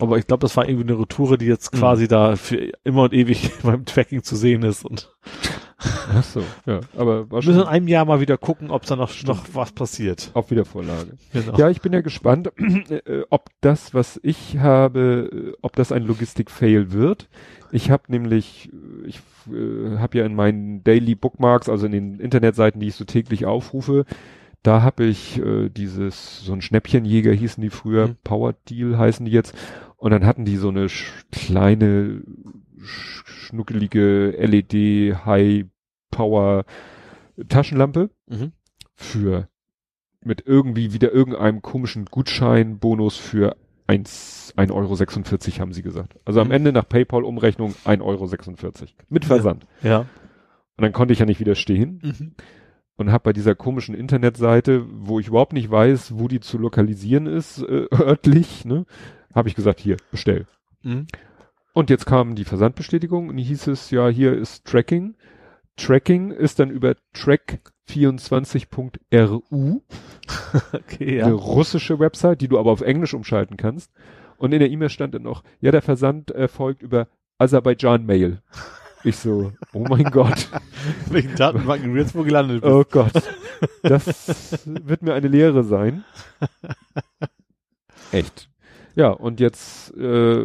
Aber 0.00 0.16
ich 0.18 0.26
glaube, 0.28 0.42
das 0.42 0.56
war 0.56 0.68
irgendwie 0.68 0.92
eine 0.92 1.00
Retoure, 1.00 1.38
die 1.38 1.46
jetzt 1.46 1.74
Mhm. 1.74 1.78
quasi 1.78 2.06
da 2.06 2.36
für 2.36 2.70
immer 2.84 3.02
und 3.04 3.12
ewig 3.14 3.50
beim 3.62 3.84
Tracking 3.84 4.22
zu 4.22 4.36
sehen 4.36 4.62
ist. 4.62 4.84
Und 4.84 5.12
Ach 5.80 6.24
so, 6.24 6.42
ja. 6.66 6.80
Aber 6.96 7.30
wir 7.30 7.36
müssen 7.36 7.54
in 7.60 7.66
einem 7.66 7.86
Jahr 7.88 8.04
mal 8.04 8.20
wieder 8.20 8.36
gucken, 8.36 8.70
ob 8.70 8.84
da 8.86 8.96
noch, 8.96 9.12
noch 9.24 9.44
was 9.52 9.70
passiert. 9.72 10.30
auf 10.34 10.50
Wiedervorlage. 10.50 11.16
Genau. 11.32 11.56
Ja, 11.56 11.70
ich 11.70 11.80
bin 11.80 11.92
ja 11.92 12.00
gespannt, 12.00 12.50
äh, 12.58 13.22
ob 13.30 13.50
das, 13.60 13.94
was 13.94 14.18
ich 14.22 14.58
habe, 14.58 15.30
äh, 15.32 15.56
ob 15.62 15.76
das 15.76 15.92
ein 15.92 16.02
Logistik-Fail 16.04 16.90
wird. 16.92 17.28
Ich 17.70 17.90
habe 17.90 18.04
nämlich, 18.08 18.70
äh, 18.72 19.06
ich 19.06 19.20
äh, 19.52 19.98
habe 19.98 20.18
ja 20.18 20.26
in 20.26 20.34
meinen 20.34 20.82
Daily 20.82 21.14
Bookmarks, 21.14 21.68
also 21.68 21.86
in 21.86 21.92
den 21.92 22.18
Internetseiten, 22.20 22.80
die 22.80 22.88
ich 22.88 22.96
so 22.96 23.04
täglich 23.04 23.46
aufrufe, 23.46 24.04
da 24.64 24.82
habe 24.82 25.04
ich 25.04 25.38
äh, 25.38 25.68
dieses, 25.68 26.40
so 26.44 26.52
ein 26.52 26.60
Schnäppchenjäger 26.62 27.32
hießen 27.32 27.62
die 27.62 27.70
früher, 27.70 28.08
Mhm. 28.08 28.16
Power 28.24 28.54
Deal 28.68 28.98
heißen 28.98 29.24
die 29.24 29.32
jetzt, 29.32 29.54
und 29.96 30.10
dann 30.10 30.26
hatten 30.26 30.44
die 30.44 30.56
so 30.56 30.68
eine 30.70 30.88
kleine, 31.30 32.22
schnuckelige 32.82 34.30
LED 34.38 35.24
High 35.24 35.66
Power 36.10 36.64
Taschenlampe 37.48 38.10
Mhm. 38.28 38.52
für 38.94 39.48
mit 40.24 40.42
irgendwie 40.46 40.92
wieder 40.92 41.12
irgendeinem 41.12 41.62
komischen 41.62 42.06
Gutscheinbonus 42.06 43.16
für 43.16 43.56
1, 43.86 44.52
1,46 44.56 44.72
Euro 45.54 45.60
haben 45.60 45.72
sie 45.72 45.82
gesagt. 45.82 46.16
Also 46.24 46.40
am 46.40 46.48
Mhm. 46.48 46.54
Ende 46.54 46.72
nach 46.72 46.88
PayPal-Umrechnung 46.88 47.74
1,46 47.84 48.82
Euro. 48.82 48.92
Mit 49.08 49.24
Versand. 49.24 49.66
Ja. 49.82 50.00
Und 50.00 50.82
dann 50.82 50.92
konnte 50.92 51.12
ich 51.12 51.20
ja 51.20 51.26
nicht 51.26 51.40
widerstehen 51.40 52.00
Mhm. 52.02 52.32
und 52.96 53.12
habe 53.12 53.22
bei 53.24 53.32
dieser 53.32 53.54
komischen 53.54 53.94
Internetseite, 53.94 54.84
wo 54.90 55.20
ich 55.20 55.28
überhaupt 55.28 55.52
nicht 55.52 55.70
weiß, 55.70 56.18
wo 56.18 56.28
die 56.28 56.40
zu 56.40 56.58
lokalisieren 56.58 57.26
ist, 57.26 57.62
äh, 57.62 57.86
örtlich, 57.92 58.64
ne, 58.64 58.84
habe 59.34 59.48
ich 59.48 59.54
gesagt, 59.54 59.80
hier, 59.80 59.96
bestell. 60.10 60.46
Mhm. 60.82 61.06
Und 61.78 61.90
jetzt 61.90 62.06
kam 62.06 62.34
die 62.34 62.44
Versandbestätigung 62.44 63.28
und 63.28 63.38
hieß 63.38 63.68
es, 63.68 63.92
ja, 63.92 64.08
hier 64.08 64.36
ist 64.36 64.64
Tracking. 64.64 65.14
Tracking 65.76 66.32
ist 66.32 66.58
dann 66.58 66.70
über 66.70 66.96
track24.ru, 67.14 69.82
Okay, 70.72 71.22
eine 71.22 71.30
ja. 71.30 71.36
russische 71.36 72.00
Website, 72.00 72.40
die 72.40 72.48
du 72.48 72.58
aber 72.58 72.72
auf 72.72 72.80
Englisch 72.80 73.14
umschalten 73.14 73.56
kannst. 73.56 73.92
Und 74.38 74.52
in 74.52 74.58
der 74.58 74.70
E-Mail 74.70 74.88
stand 74.88 75.14
dann 75.14 75.22
noch, 75.22 75.44
ja, 75.60 75.70
der 75.70 75.82
Versand 75.82 76.32
erfolgt 76.32 76.82
über 76.82 77.06
Aserbaidschan 77.38 78.04
Mail. 78.04 78.42
Ich 79.04 79.16
so, 79.16 79.52
oh 79.72 79.84
mein 79.88 80.02
Gott, 80.10 80.48
Welchen 81.10 81.36
Datenbanken 81.36 81.94
du 81.94 82.00
jetzt 82.00 82.16
wo 82.16 82.24
gelandet 82.24 82.62
bist. 82.62 82.72
oh 82.72 82.82
Gott, 82.90 83.22
das 83.84 84.66
wird 84.66 85.02
mir 85.02 85.14
eine 85.14 85.28
Lehre 85.28 85.62
sein. 85.62 86.02
Echt. 88.10 88.50
Ja, 88.98 89.10
und 89.10 89.38
jetzt 89.38 89.96
äh, 89.96 90.44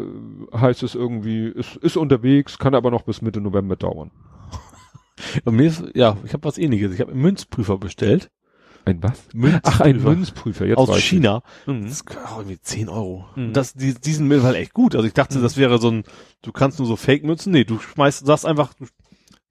heißt 0.55 0.83
es 0.83 0.93
irgendwie, 0.93 1.47
ist, 1.47 1.75
ist 1.77 1.97
unterwegs, 1.97 2.59
kann 2.59 2.75
aber 2.75 2.91
noch 2.91 3.01
bis 3.01 3.23
Mitte 3.23 3.41
November 3.41 3.75
dauern. 3.75 4.11
Und 5.45 5.55
mir 5.55 5.63
ist, 5.65 5.83
ja, 5.95 6.17
ich 6.23 6.33
habe 6.33 6.43
was 6.43 6.59
ähnliches. 6.59 6.93
Ich 6.93 7.01
habe 7.01 7.11
einen 7.13 7.21
Münzprüfer 7.21 7.79
bestellt. 7.79 8.29
Ein 8.85 9.01
was? 9.01 9.23
Münzprüfer. 9.33 9.61
Ach, 9.63 9.79
ein 9.81 10.03
Münzprüfer. 10.03 10.65
Jetzt 10.67 10.77
aus. 10.77 10.99
China. 10.99 11.41
Mhm. 11.65 11.87
Das 11.87 12.05
kostet 12.05 12.25
auch 12.27 12.37
irgendwie 12.39 12.59
10 12.61 12.89
Euro. 12.89 13.25
Mhm. 13.35 13.53
Das, 13.53 13.73
die, 13.73 13.95
die 13.95 14.11
sind 14.13 14.27
mittlerweile 14.27 14.59
echt 14.59 14.73
gut. 14.75 14.93
Also 14.93 15.07
ich 15.07 15.13
dachte, 15.15 15.39
Mhm. 15.39 15.41
das 15.41 15.57
wäre 15.57 15.79
so 15.79 15.89
ein, 15.89 16.03
du 16.43 16.51
kannst 16.51 16.77
nur 16.77 16.87
so 16.87 16.95
Fake-Münzen. 16.95 17.51
Nee, 17.51 17.63
du 17.63 17.79
schmeißt, 17.79 18.23
sagst 18.23 18.45
einfach, 18.45 18.75
du, 18.75 18.85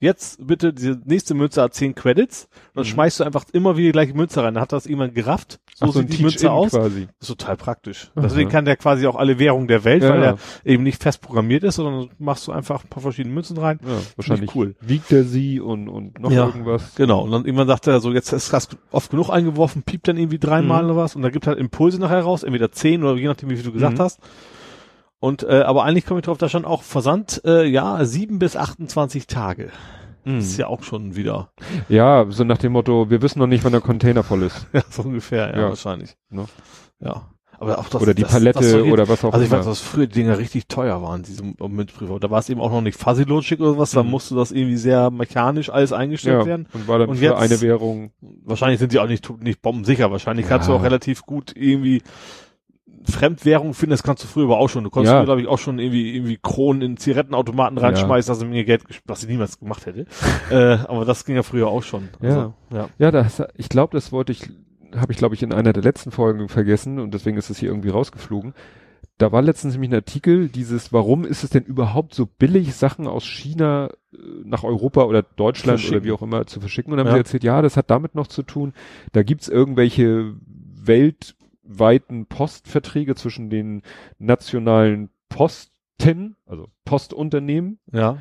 jetzt 0.02 0.46
bitte, 0.46 0.72
diese 0.74 1.00
nächste 1.04 1.32
Münze 1.34 1.62
hat 1.62 1.74
10 1.74 1.94
Credits. 1.94 2.44
Und 2.44 2.50
dann 2.74 2.84
Mhm. 2.84 2.88
schmeißt 2.88 3.20
du 3.20 3.24
einfach 3.24 3.44
immer 3.52 3.76
wieder 3.76 3.86
die 3.88 3.92
gleiche 3.92 4.14
Münze 4.14 4.42
rein. 4.42 4.54
Dann 4.54 4.62
hat 4.62 4.72
das 4.72 4.84
jemand 4.86 5.14
gerafft. 5.14 5.60
So 5.76 5.86
Ach, 5.86 5.92
so 5.92 6.00
sieht 6.00 6.18
die 6.18 6.22
Münze 6.22 6.50
aus. 6.50 6.72
quasi. 6.72 7.06
Ist 7.20 7.28
total 7.28 7.56
praktisch. 7.56 8.10
Aha. 8.14 8.22
Deswegen 8.24 8.50
kann 8.50 8.64
der 8.64 8.76
quasi 8.76 9.06
auch 9.06 9.16
alle 9.16 9.38
Währungen 9.38 9.68
der 9.68 9.84
Welt, 9.84 10.02
Ja, 10.02 10.10
weil 10.10 10.20
ja. 10.22 10.26
er 10.64 10.70
eben 10.72 10.82
nicht 10.82 11.02
fest 11.02 11.20
programmiert 11.22 11.62
ist, 11.64 11.76
sondern 11.76 12.10
machst 12.18 12.46
du 12.46 12.52
einfach 12.52 12.84
ein 12.84 12.88
paar 12.90 13.02
verschiedene 13.02 13.34
Münzen 13.34 13.56
rein. 13.56 13.78
Ja, 13.86 13.92
wahrscheinlich 14.16 14.54
cool. 14.54 14.74
wiegt 14.80 15.10
er 15.12 15.24
sie 15.24 15.60
und, 15.60 15.88
und 15.88 16.18
noch 16.20 16.30
Ja. 16.32 16.46
irgendwas. 16.46 16.94
Genau. 16.96 17.22
Und 17.22 17.30
dann 17.30 17.44
irgendwann 17.44 17.68
sagt 17.68 17.86
er 17.86 18.00
so, 18.00 18.12
jetzt 18.12 18.32
ist 18.32 18.52
das 18.52 18.68
oft 18.90 19.10
genug 19.10 19.30
eingeworfen, 19.30 19.82
piept 19.84 20.08
dann 20.08 20.16
irgendwie 20.18 20.38
dreimal 20.38 20.82
Mhm. 20.82 20.90
oder 20.90 20.96
was 20.98 21.16
und 21.16 21.22
da 21.22 21.30
gibt 21.30 21.46
halt 21.46 21.58
Impulse 21.58 21.98
nachher 22.00 22.20
raus, 22.22 22.42
entweder 22.42 22.72
10 22.72 23.04
oder 23.04 23.16
je 23.16 23.28
nachdem, 23.28 23.48
wie 23.50 23.54
viel 23.56 23.64
du 23.64 23.72
gesagt 23.72 23.98
Mhm. 23.98 24.02
hast. 24.02 24.20
Und 25.22 25.44
äh, 25.44 25.60
aber 25.62 25.84
eigentlich 25.84 26.04
komme 26.04 26.18
ich 26.18 26.26
drauf, 26.26 26.36
da 26.38 26.48
stand 26.48 26.66
auch 26.66 26.82
Versand, 26.82 27.42
äh, 27.44 27.64
ja, 27.64 28.04
7 28.04 28.40
bis 28.40 28.56
28 28.56 29.28
Tage. 29.28 29.70
Mhm. 30.24 30.36
Das 30.38 30.46
ist 30.46 30.56
ja 30.58 30.66
auch 30.66 30.82
schon 30.82 31.14
wieder, 31.14 31.52
Ja, 31.88 32.26
so 32.28 32.42
nach 32.42 32.58
dem 32.58 32.72
Motto, 32.72 33.08
wir 33.08 33.22
wissen 33.22 33.38
noch 33.38 33.46
nicht, 33.46 33.62
wann 33.62 33.70
der 33.70 33.80
Container 33.80 34.24
voll 34.24 34.42
ist. 34.42 34.66
ja, 34.72 34.82
so 34.90 35.02
ungefähr, 35.02 35.50
ja, 35.54 35.60
Ja. 35.60 35.68
wahrscheinlich. 35.68 36.16
Ne? 36.30 36.46
Ja. 36.98 37.28
Aber 37.60 37.78
auch 37.78 37.88
das, 37.88 38.02
oder 38.02 38.14
die 38.14 38.22
das, 38.22 38.32
Palette 38.32 38.58
das 38.58 38.74
oder 38.74 39.08
was 39.08 39.24
auch 39.24 39.32
Also 39.32 39.44
ich 39.44 39.50
immer. 39.52 39.60
weiß, 39.60 39.66
dass 39.66 39.80
früher 39.80 40.08
die 40.08 40.14
Dinger 40.14 40.38
richtig 40.38 40.66
teuer 40.66 41.00
waren, 41.02 41.22
diese 41.22 41.44
Münzprüfer. 41.44 42.18
Da 42.18 42.28
war 42.28 42.40
es 42.40 42.48
eben 42.48 42.60
auch 42.60 42.72
noch 42.72 42.80
nicht 42.80 42.98
Fuzzy 42.98 43.22
Logic 43.22 43.60
oder 43.60 43.78
was, 43.78 43.92
da 43.92 44.02
Mhm. 44.02 44.10
musste 44.10 44.34
das 44.34 44.50
irgendwie 44.50 44.76
sehr 44.76 45.12
mechanisch 45.12 45.70
alles 45.70 45.92
eingestellt 45.92 46.40
ja, 46.40 46.46
werden. 46.46 46.66
und 46.74 46.88
war 46.88 46.98
dann 46.98 47.10
Und 47.10 47.18
für 47.18 47.26
jetzt- 47.26 47.36
eine 47.38 47.60
Währung. 47.60 48.10
Wahrscheinlich 48.44 48.80
sind 48.80 48.90
die 48.92 48.98
auch 48.98 49.06
nicht, 49.06 49.30
nicht 49.40 49.62
bombensicher. 49.62 50.10
Wahrscheinlich 50.10 50.48
kannst 50.48 50.66
du 50.66 50.72
Ja. 50.72 50.78
auch 50.78 50.82
relativ 50.82 51.22
gut 51.22 51.52
irgendwie 51.54 52.02
Fremdwährung 53.04 53.74
finden, 53.74 53.90
das 53.90 54.02
kannst 54.02 54.22
du 54.22 54.28
früher 54.28 54.44
aber 54.44 54.58
auch 54.58 54.68
schon. 54.68 54.84
Du 54.84 54.90
konntest 54.90 55.12
Ja. 55.14 55.24
glaube 55.24 55.40
ich, 55.40 55.48
auch 55.48 55.58
schon 55.58 55.78
irgendwie, 55.78 56.14
irgendwie 56.14 56.38
Kronen 56.40 56.82
in 56.82 56.96
Zigarettenautomaten 56.96 57.76
Ja. 57.78 57.84
reinschmeißen, 57.84 58.30
dass 58.30 58.38
du 58.38 58.46
mir 58.46 58.64
Geld, 58.64 58.84
was 59.06 59.22
ich 59.22 59.28
niemals 59.28 59.58
gemacht 59.58 59.86
hätte. 59.86 60.06
äh, 60.50 60.78
aber 60.86 61.04
das 61.04 61.24
ging 61.24 61.34
ja 61.36 61.42
früher 61.42 61.68
auch 61.68 61.82
schon. 61.82 62.08
Also, 62.20 62.54
ja. 62.72 62.88
Ja, 62.98 63.10
das, 63.10 63.42
ich 63.56 63.68
glaube, 63.68 63.96
das 63.96 64.12
wollte 64.12 64.32
ich, 64.32 64.48
habe 64.96 65.12
ich 65.12 65.18
glaube 65.18 65.34
ich 65.34 65.42
in 65.42 65.52
einer 65.52 65.72
der 65.72 65.82
letzten 65.82 66.10
Folgen 66.10 66.48
vergessen 66.48 66.98
und 66.98 67.12
deswegen 67.14 67.36
ist 67.36 67.50
es 67.50 67.58
hier 67.58 67.70
irgendwie 67.70 67.88
rausgeflogen. 67.90 68.54
Da 69.18 69.30
war 69.30 69.42
letztens 69.42 69.74
nämlich 69.74 69.90
ein 69.90 69.94
Artikel, 69.96 70.48
dieses, 70.48 70.92
warum 70.92 71.24
ist 71.24 71.44
es 71.44 71.50
denn 71.50 71.62
überhaupt 71.64 72.14
so 72.14 72.26
billig, 72.26 72.74
Sachen 72.74 73.06
aus 73.06 73.24
China 73.24 73.90
äh, 74.12 74.16
nach 74.44 74.64
Europa 74.64 75.02
oder 75.04 75.22
Deutschland 75.22 75.86
oder 75.88 76.02
wie 76.02 76.12
auch 76.12 76.22
immer 76.22 76.46
zu 76.46 76.60
verschicken? 76.60 76.92
Und 76.92 76.96
dann 76.98 77.06
Ja. 77.06 77.12
haben 77.12 77.16
sie 77.18 77.20
erzählt, 77.20 77.44
ja, 77.44 77.62
das 77.62 77.76
hat 77.76 77.90
damit 77.90 78.14
noch 78.14 78.26
zu 78.26 78.42
tun, 78.42 78.72
da 79.12 79.22
gibt's 79.22 79.48
irgendwelche 79.48 80.34
weltweiten 81.78 82.26
Postverträge 82.26 83.14
zwischen 83.14 83.50
den 83.50 83.82
nationalen 84.18 85.10
Posten, 85.28 86.36
also 86.46 86.68
Postunternehmen 86.84 87.78
Ja. 87.92 88.18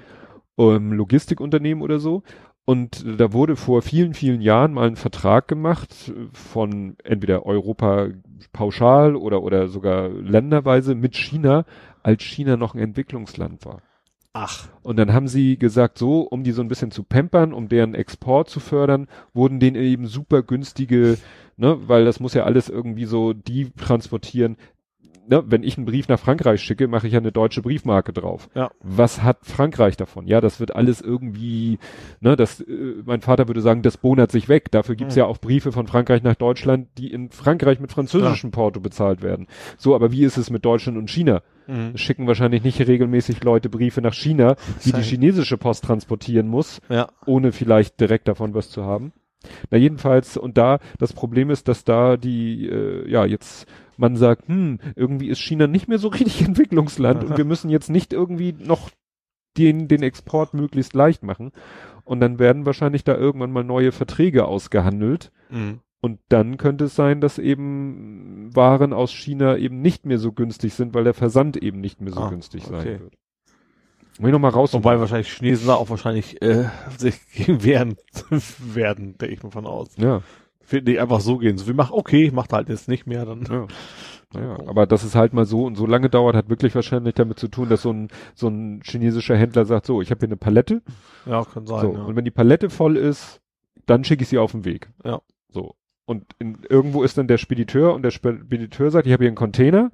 ähm, 0.58 0.94
Logistikunternehmen 0.94 1.82
oder 1.84 2.00
so. 2.00 2.24
Und 2.64 3.04
da 3.20 3.34
wurde 3.34 3.56
vor 3.56 3.82
vielen, 3.82 4.14
vielen 4.14 4.40
Jahren 4.40 4.74
mal 4.74 4.88
ein 4.88 4.96
Vertrag 4.96 5.48
gemacht 5.48 6.10
äh, 6.10 6.28
von 6.32 6.96
entweder 7.04 7.46
Europa 7.46 8.10
pauschal 8.54 9.16
oder, 9.16 9.42
oder 9.42 9.68
sogar 9.68 10.10
länderweise 10.10 10.96
mit 10.96 11.16
China, 11.16 11.66
als 12.04 12.24
China 12.24 12.58
noch 12.58 12.76
ein 12.76 12.80
Entwicklungsland 12.80 13.66
war. 13.66 13.82
Ach. 14.34 14.70
Und 14.84 14.98
dann 14.98 15.12
haben 15.12 15.28
sie 15.28 15.58
gesagt, 15.58 15.98
so, 15.98 16.22
um 16.22 16.44
die 16.44 16.52
so 16.54 16.62
ein 16.62 16.70
bisschen 16.70 16.92
zu 16.92 17.04
pampern, 17.04 17.52
um 17.52 17.68
deren 17.68 17.94
Export 17.96 18.48
zu 18.50 18.62
fördern, 18.62 19.08
wurden 19.34 19.60
denen 19.60 19.76
eben 19.76 20.08
super 20.08 20.42
günstige, 20.42 21.18
ne, 21.62 21.78
weil 21.88 22.04
das 22.06 22.20
muss 22.20 22.34
ja 22.34 22.44
alles 22.44 22.68
irgendwie 22.70 23.06
so, 23.06 23.34
die 23.34 23.70
transportieren. 23.72 24.58
Ne, 25.28 25.44
wenn 25.46 25.62
ich 25.64 25.78
einen 25.78 25.86
Brief 25.86 26.08
nach 26.10 26.20
Frankreich 26.20 26.62
schicke, 26.62 26.88
mache 26.88 27.06
ich 27.06 27.14
ja 27.14 27.20
eine 27.20 27.32
deutsche 27.32 27.62
Briefmarke 27.62 28.12
drauf. 28.12 28.50
Ja. 28.56 28.72
Was 28.82 29.22
hat 29.22 29.38
Frankreich 29.44 29.96
davon? 29.96 30.26
Ja, 30.26 30.42
das 30.42 30.60
wird 30.60 30.76
alles 30.76 31.00
irgendwie, 31.00 31.78
ne, 32.22 32.36
das, 32.36 32.60
äh, 32.60 32.96
mein 33.06 33.22
Vater 33.22 33.48
würde 33.48 33.62
sagen, 33.62 33.84
das 33.84 33.98
bonert 33.98 34.32
sich 34.32 34.50
weg. 34.50 34.72
Dafür 34.72 34.96
gibt's 34.96 35.14
Hm. 35.16 35.20
ja 35.20 35.26
auch 35.28 35.38
Briefe 35.38 35.72
von 35.72 35.86
Frankreich 35.86 36.24
nach 36.24 36.36
Deutschland, 36.36 36.88
die 36.98 37.12
in 37.14 37.30
Frankreich 37.30 37.80
mit 37.80 37.92
französischem 37.92 38.50
Porto 38.50 38.80
bezahlt 38.80 39.22
werden. 39.22 39.46
So, 39.78 39.94
aber 39.94 40.12
wie 40.12 40.24
ist 40.24 40.38
es 40.38 40.50
mit 40.50 40.66
Deutschland 40.66 40.98
und 40.98 41.10
China? 41.10 41.44
Mhm. 41.68 41.96
schicken 41.96 42.26
wahrscheinlich 42.26 42.64
nicht 42.64 42.82
regelmäßig 42.86 43.44
Leute 43.44 43.70
Briefe 43.70 44.02
nach 44.02 44.16
China, 44.16 44.56
die 44.84 44.92
die 44.92 45.04
chinesische 45.04 45.58
Post 45.60 45.84
transportieren 45.86 46.48
muss, 46.48 46.82
Ja. 46.90 47.08
ohne 47.28 47.52
vielleicht 47.52 48.00
direkt 48.02 48.28
davon 48.28 48.56
was 48.56 48.72
zu 48.72 48.84
haben. 48.84 49.14
Na 49.70 49.78
jedenfalls, 49.78 50.38
und 50.38 50.58
da, 50.58 50.80
das 51.00 51.14
Problem 51.14 51.50
ist, 51.50 51.68
dass 51.68 51.84
da 51.84 52.18
die, 52.18 52.68
äh, 52.68 53.10
ja, 53.10 53.26
jetzt 53.26 53.68
man 53.98 54.16
sagt, 54.16 54.48
hm, 54.48 54.80
irgendwie 54.96 55.28
ist 55.30 55.40
China 55.40 55.68
nicht 55.68 55.88
mehr 55.88 56.00
so 56.00 56.08
richtig 56.08 56.42
Entwicklungsland 56.48 57.24
und 57.24 57.38
wir 57.38 57.46
müssen 57.46 57.70
jetzt 57.70 57.90
nicht 57.90 58.14
irgendwie 58.14 58.54
noch 58.54 58.90
den, 59.58 59.88
den 59.88 60.02
Export 60.04 60.54
möglichst 60.54 60.94
leicht 60.94 61.24
machen. 61.24 61.52
Und 62.04 62.20
dann 62.20 62.40
werden 62.40 62.66
wahrscheinlich 62.66 63.04
da 63.04 63.16
irgendwann 63.16 63.52
mal 63.52 63.64
neue 63.64 63.92
Verträge 63.92 64.46
ausgehandelt. 64.46 65.32
Mhm. 65.50 65.82
Und 66.02 66.20
dann 66.30 66.58
könnte 66.58 66.86
es 66.86 66.96
sein, 66.96 67.22
dass 67.22 67.38
eben 67.38 68.50
Waren 68.56 68.92
aus 68.92 69.12
China 69.12 69.56
eben 69.58 69.82
nicht 69.82 70.06
mehr 70.06 70.18
so 70.18 70.32
günstig 70.32 70.74
sind, 70.74 70.96
weil 70.96 71.04
der 71.04 71.14
Versand 71.14 71.58
eben 71.58 71.80
nicht 71.80 72.02
mehr 72.02 72.12
so 72.12 72.22
Ah, 72.22 72.30
günstig 72.30 72.64
okay. 72.66 72.72
sein 72.72 73.00
wird. 73.02 73.18
Will 74.22 74.30
ich 74.30 74.34
noch 74.34 74.40
mal 74.40 74.50
raus. 74.50 74.74
Wobei 74.74 75.00
wahrscheinlich 75.00 75.32
Chinesen 75.34 75.68
da 75.68 75.76
auch 75.76 75.90
wahrscheinlich 75.90 76.42
äh, 76.42 76.66
sich 76.98 77.16
gegen 77.34 77.64
wehren 77.64 77.96
werden, 78.60 79.18
denke 79.18 79.34
ich 79.36 79.44
mal 79.44 79.52
von 79.52 79.66
aus. 79.66 79.90
Ja, 79.98 80.22
Wird 80.70 80.86
nicht 80.88 81.00
einfach 81.00 81.20
so 81.22 81.38
gehen. 81.38 81.58
So 81.58 81.68
wie 81.68 81.74
mach, 81.74 81.92
okay, 81.92 82.32
macht 82.32 82.54
halt 82.54 82.70
jetzt 82.70 82.88
nicht 82.88 83.08
mehr, 83.08 83.26
dann. 83.26 83.44
ja. 83.50 83.68
Naja, 84.34 84.60
aber 84.66 84.86
dass 84.88 85.04
es 85.04 85.14
halt 85.14 85.34
mal 85.34 85.44
so 85.46 85.66
und 85.66 85.76
so 85.76 85.86
lange 85.86 86.10
dauert, 86.10 86.38
hat 86.38 86.48
wirklich 86.48 86.74
wahrscheinlich 86.74 87.16
damit 87.16 87.38
zu 87.38 87.50
tun, 87.50 87.68
dass 87.68 87.82
so 87.82 87.92
ein, 87.92 88.08
so 88.34 88.48
ein 88.48 88.80
chinesischer 88.82 89.36
Händler 89.36 89.66
sagt, 89.66 89.86
so, 89.86 90.02
ich 90.02 90.10
habe 90.10 90.20
hier 90.20 90.30
eine 90.30 90.38
Palette, 90.38 90.82
Ja, 91.26 91.44
kann 91.44 91.66
sein. 91.68 91.82
so, 91.82 91.94
ja. 91.96 92.04
und 92.04 92.16
wenn 92.16 92.24
die 92.24 92.32
Palette 92.32 92.70
voll 92.70 92.96
ist, 92.96 93.42
dann 93.88 94.06
schicke 94.06 94.24
ich 94.24 94.30
sie 94.30 94.38
auf 94.38 94.54
den 94.54 94.64
Weg. 94.64 94.90
Ja. 95.04 95.20
So. 95.50 95.76
Und 96.06 96.28
in, 96.40 96.60
irgendwo 96.70 97.04
ist 97.04 97.18
dann 97.18 97.28
der 97.28 97.40
Spediteur 97.40 97.94
und 97.94 98.04
der 98.04 98.12
Spediteur 98.12 98.90
sagt, 98.90 99.06
ich 99.06 99.12
habe 99.12 99.24
hier 99.26 99.30
einen 99.30 99.36
Container 99.36 99.92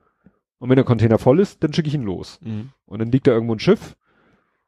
und 0.60 0.70
wenn 0.70 0.76
der 0.76 0.86
Container 0.86 1.18
voll 1.18 1.40
ist, 1.40 1.64
dann 1.64 1.74
schicke 1.74 1.88
ich 1.88 1.96
ihn 1.96 2.04
los. 2.04 2.40
Mhm. 2.44 2.70
Und 2.86 3.00
dann 3.00 3.12
liegt 3.12 3.26
da 3.26 3.32
irgendwo 3.32 3.56
ein 3.56 3.60
Schiff. 3.60 3.96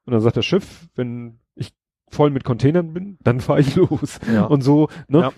Und 0.09 0.13
dann 0.13 0.21
sagt 0.21 0.37
das 0.37 0.45
Schiff, 0.47 0.87
wenn 0.95 1.37
ich 1.53 1.71
voll 2.09 2.31
mit 2.31 2.43
Containern 2.43 2.93
bin, 2.93 3.19
dann 3.21 3.41
fahre 3.41 3.61
ich 3.61 3.75
los. 3.75 4.19
Ja. 4.33 4.45
Und 4.45 4.63
so, 4.63 4.89
ne? 5.07 5.19
Ja. 5.21 5.31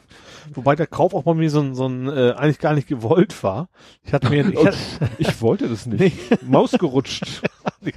Wobei 0.53 0.77
der 0.77 0.87
Kauf 0.87 1.13
auch 1.13 1.23
bei 1.23 1.33
mir 1.33 1.49
so 1.49 1.59
ein, 1.59 1.75
so 1.75 1.85
ein 1.89 2.07
äh, 2.07 2.31
eigentlich 2.37 2.59
gar 2.59 2.73
nicht 2.73 2.87
gewollt 2.87 3.43
war. 3.43 3.67
Ich 4.01 4.13
hatte 4.13 4.29
mir, 4.29 4.47
ich 4.49 4.65
hatte, 4.65 4.77
Ich 5.17 5.41
wollte 5.41 5.67
das 5.67 5.87
nicht. 5.87 6.41
Maus 6.47 6.71
gerutscht. 6.71 7.41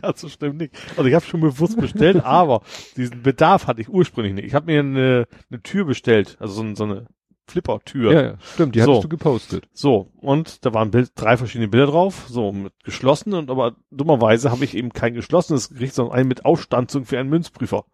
ganz 0.02 0.20
so 0.20 0.28
schlimm 0.28 0.56
nicht. 0.56 0.74
Also 0.96 1.04
ich 1.04 1.14
habe 1.14 1.24
schon 1.24 1.42
bewusst 1.42 1.76
bestellt, 1.80 2.24
aber 2.24 2.62
diesen 2.96 3.22
Bedarf 3.22 3.68
hatte 3.68 3.80
ich 3.80 3.88
ursprünglich 3.88 4.34
nicht. 4.34 4.46
Ich 4.46 4.54
habe 4.54 4.66
mir 4.66 4.80
eine, 4.80 5.28
eine 5.48 5.62
Tür 5.62 5.84
bestellt, 5.84 6.36
also 6.40 6.54
so, 6.54 6.62
ein, 6.62 6.74
so 6.74 6.82
eine 6.82 7.06
Flipper-Tür. 7.46 8.12
Ja, 8.12 8.22
ja, 8.22 8.34
stimmt, 8.54 8.74
die 8.74 8.80
So. 8.80 8.86
hattest 8.92 9.04
du 9.04 9.08
gepostet. 9.08 9.68
So, 9.72 10.10
und 10.20 10.64
da 10.64 10.72
waren 10.74 10.90
Bild, 10.90 11.12
drei 11.14 11.36
verschiedene 11.36 11.68
Bilder 11.68 11.86
drauf, 11.86 12.24
so 12.28 12.52
mit 12.52 12.72
geschlossen 12.84 13.34
und 13.34 13.50
aber 13.50 13.76
dummerweise 13.90 14.50
habe 14.50 14.64
ich 14.64 14.76
eben 14.76 14.92
kein 14.92 15.14
geschlossenes 15.14 15.68
Gericht, 15.70 15.94
sondern 15.94 16.14
einen 16.16 16.28
mit 16.28 16.44
Ausstanzung 16.44 17.04
für 17.04 17.18
einen 17.18 17.28
Münzprüfer. 17.30 17.84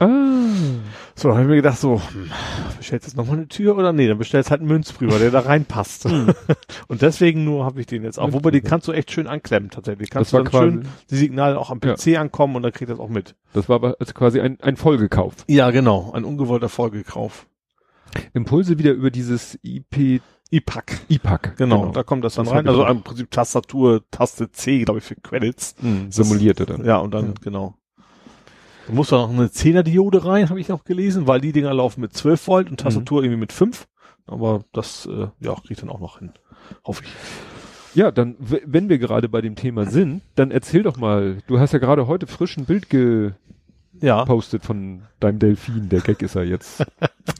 Ah. 0.00 0.06
So, 1.16 1.30
habe 1.32 1.42
ich 1.42 1.48
mir 1.48 1.56
gedacht, 1.56 1.78
so, 1.78 2.00
hm, 2.12 2.30
bestellst 2.78 3.06
du 3.06 3.08
jetzt 3.10 3.16
nochmal 3.16 3.38
eine 3.38 3.48
Tür 3.48 3.76
oder 3.76 3.92
nee, 3.92 4.06
dann 4.06 4.18
bestellst 4.18 4.48
halt 4.52 4.60
einen 4.60 4.68
Münzprüfer, 4.68 5.18
der 5.18 5.32
da 5.32 5.40
reinpasst. 5.40 6.06
und 6.86 7.02
deswegen 7.02 7.42
nur 7.44 7.64
habe 7.64 7.80
ich 7.80 7.86
den 7.86 8.04
jetzt 8.04 8.16
auch. 8.20 8.32
Wobei, 8.32 8.52
den 8.52 8.62
kannst 8.62 8.86
du 8.86 8.92
echt 8.92 9.10
schön 9.10 9.26
anklemmen 9.26 9.70
tatsächlich. 9.70 10.10
Kannst 10.10 10.32
Das 10.32 10.38
war 10.38 10.44
du 10.44 10.50
dann 10.50 10.72
schön 10.84 10.88
die 11.10 11.16
Signale 11.16 11.58
auch 11.58 11.70
am 11.70 11.80
Ja. 11.82 11.94
PC 11.94 12.16
ankommen 12.16 12.54
und 12.54 12.62
dann 12.62 12.70
kriegt 12.72 12.92
das 12.92 13.00
auch 13.00 13.08
mit. 13.08 13.34
das 13.54 13.68
war 13.68 13.74
aber 13.76 13.96
also 13.98 14.12
quasi 14.12 14.40
ein, 14.40 14.58
ein 14.60 14.76
Folgekauf. 14.76 15.34
Ja, 15.48 15.72
genau. 15.72 16.12
Ein 16.12 16.22
ungewollter 16.24 16.68
Folgekauf. 16.68 17.46
Impulse 18.34 18.78
wieder 18.78 18.92
über 18.92 19.10
dieses 19.10 19.58
IP, 19.62 20.20
IPAC. 20.50 21.00
IPAC. 21.08 21.56
Genau, 21.56 21.90
da 21.92 22.02
kommt 22.02 22.24
das 22.24 22.34
dann 22.34 22.46
Das 22.46 22.54
rein. 22.54 22.66
Also 22.68 22.84
auch. 22.86 22.90
im 22.90 23.02
Prinzip 23.02 23.30
Tastatur, 23.30 24.02
Taste 24.10 24.50
C, 24.50 24.84
glaube 24.84 24.98
ich, 24.98 25.04
für 25.04 25.16
Credits. 25.16 25.74
Mhm, 25.80 26.10
simulierte 26.10 26.64
dann. 26.66 26.84
Ja, 26.84 26.98
und 26.98 27.12
dann, 27.12 27.26
Ja. 27.26 27.32
genau. 27.42 27.74
Da 28.86 28.94
muss 28.94 29.08
da 29.08 29.18
noch 29.18 29.30
eine 29.30 29.48
10er 29.48 29.82
Diode 29.82 30.24
rein, 30.24 30.48
habe 30.48 30.60
ich 30.60 30.68
noch 30.68 30.84
gelesen, 30.84 31.26
weil 31.26 31.40
die 31.42 31.52
Dinger 31.52 31.74
laufen 31.74 32.00
mit 32.00 32.14
12 32.14 32.46
Volt 32.46 32.70
und 32.70 32.80
Tastatur 32.80 33.22
irgendwie 33.22 33.40
mit 33.40 33.52
5. 33.52 33.86
Aber 34.26 34.64
das, 34.72 35.06
äh, 35.06 35.28
ja, 35.40 35.54
krieg 35.54 35.72
ich 35.72 35.78
dann 35.80 35.90
auch 35.90 36.00
noch 36.00 36.18
hin. 36.18 36.32
Hoffe 36.84 37.02
ich. 37.04 37.10
Ja, 37.94 38.10
dann, 38.10 38.36
wenn 38.38 38.88
wir 38.88 38.98
gerade 38.98 39.28
bei 39.28 39.40
dem 39.40 39.56
Thema 39.56 39.86
sind, 39.86 40.22
dann 40.36 40.50
erzähl 40.50 40.82
doch 40.82 40.96
mal, 40.98 41.38
du 41.46 41.58
hast 41.58 41.72
ja 41.72 41.78
gerade 41.78 42.06
heute 42.06 42.26
frisch 42.26 42.56
ein 42.56 42.64
Bild 42.66 42.86
Ja. 44.00 44.20
gepostet 44.20 44.62
von 44.64 45.02
deinem 45.20 45.38
Delfin, 45.38 45.88
der 45.88 46.00
Gag 46.00 46.22
ist 46.22 46.34
er 46.36 46.44
jetzt. 46.44 46.84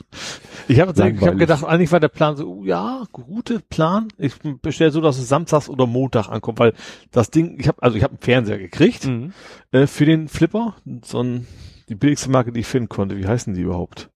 Ich 0.69 0.81
habe 0.81 0.93
hab 0.93 1.39
gedacht, 1.39 1.65
eigentlich 1.65 1.91
war 1.91 2.01
der 2.01 2.09
Plan 2.09 2.37
so, 2.37 2.47
uh, 2.47 2.65
ja, 2.65 3.05
gute 3.11 3.61
Plan. 3.61 4.09
Ich 4.19 4.35
bestelle 4.61 4.91
so, 4.91 5.01
dass 5.01 5.19
es 5.19 5.29
samstags 5.29 5.69
oder 5.69 5.87
Montag 5.87 6.29
ankommt, 6.29 6.59
weil 6.59 6.75
das 7.11 7.31
Ding, 7.31 7.59
ich 7.59 7.69
habe 7.69 7.83
also 7.83 7.97
ich 7.97 8.03
habe 8.03 8.13
einen 8.13 8.23
Fernseher 8.23 8.59
gekriegt 8.59 9.07
mhm. 9.07 9.33
äh, 9.73 9.87
für 9.87 10.05
den 10.05 10.29
Flipper, 10.29 10.77
so 11.05 11.23
ein 11.23 11.47
die 11.89 11.95
billigste 11.95 12.31
Marke, 12.31 12.53
die 12.53 12.61
ich 12.61 12.67
finden 12.67 12.89
konnte. 12.89 13.17
Wie 13.17 13.27
heißen 13.27 13.55
die 13.55 13.63
überhaupt? 13.63 14.11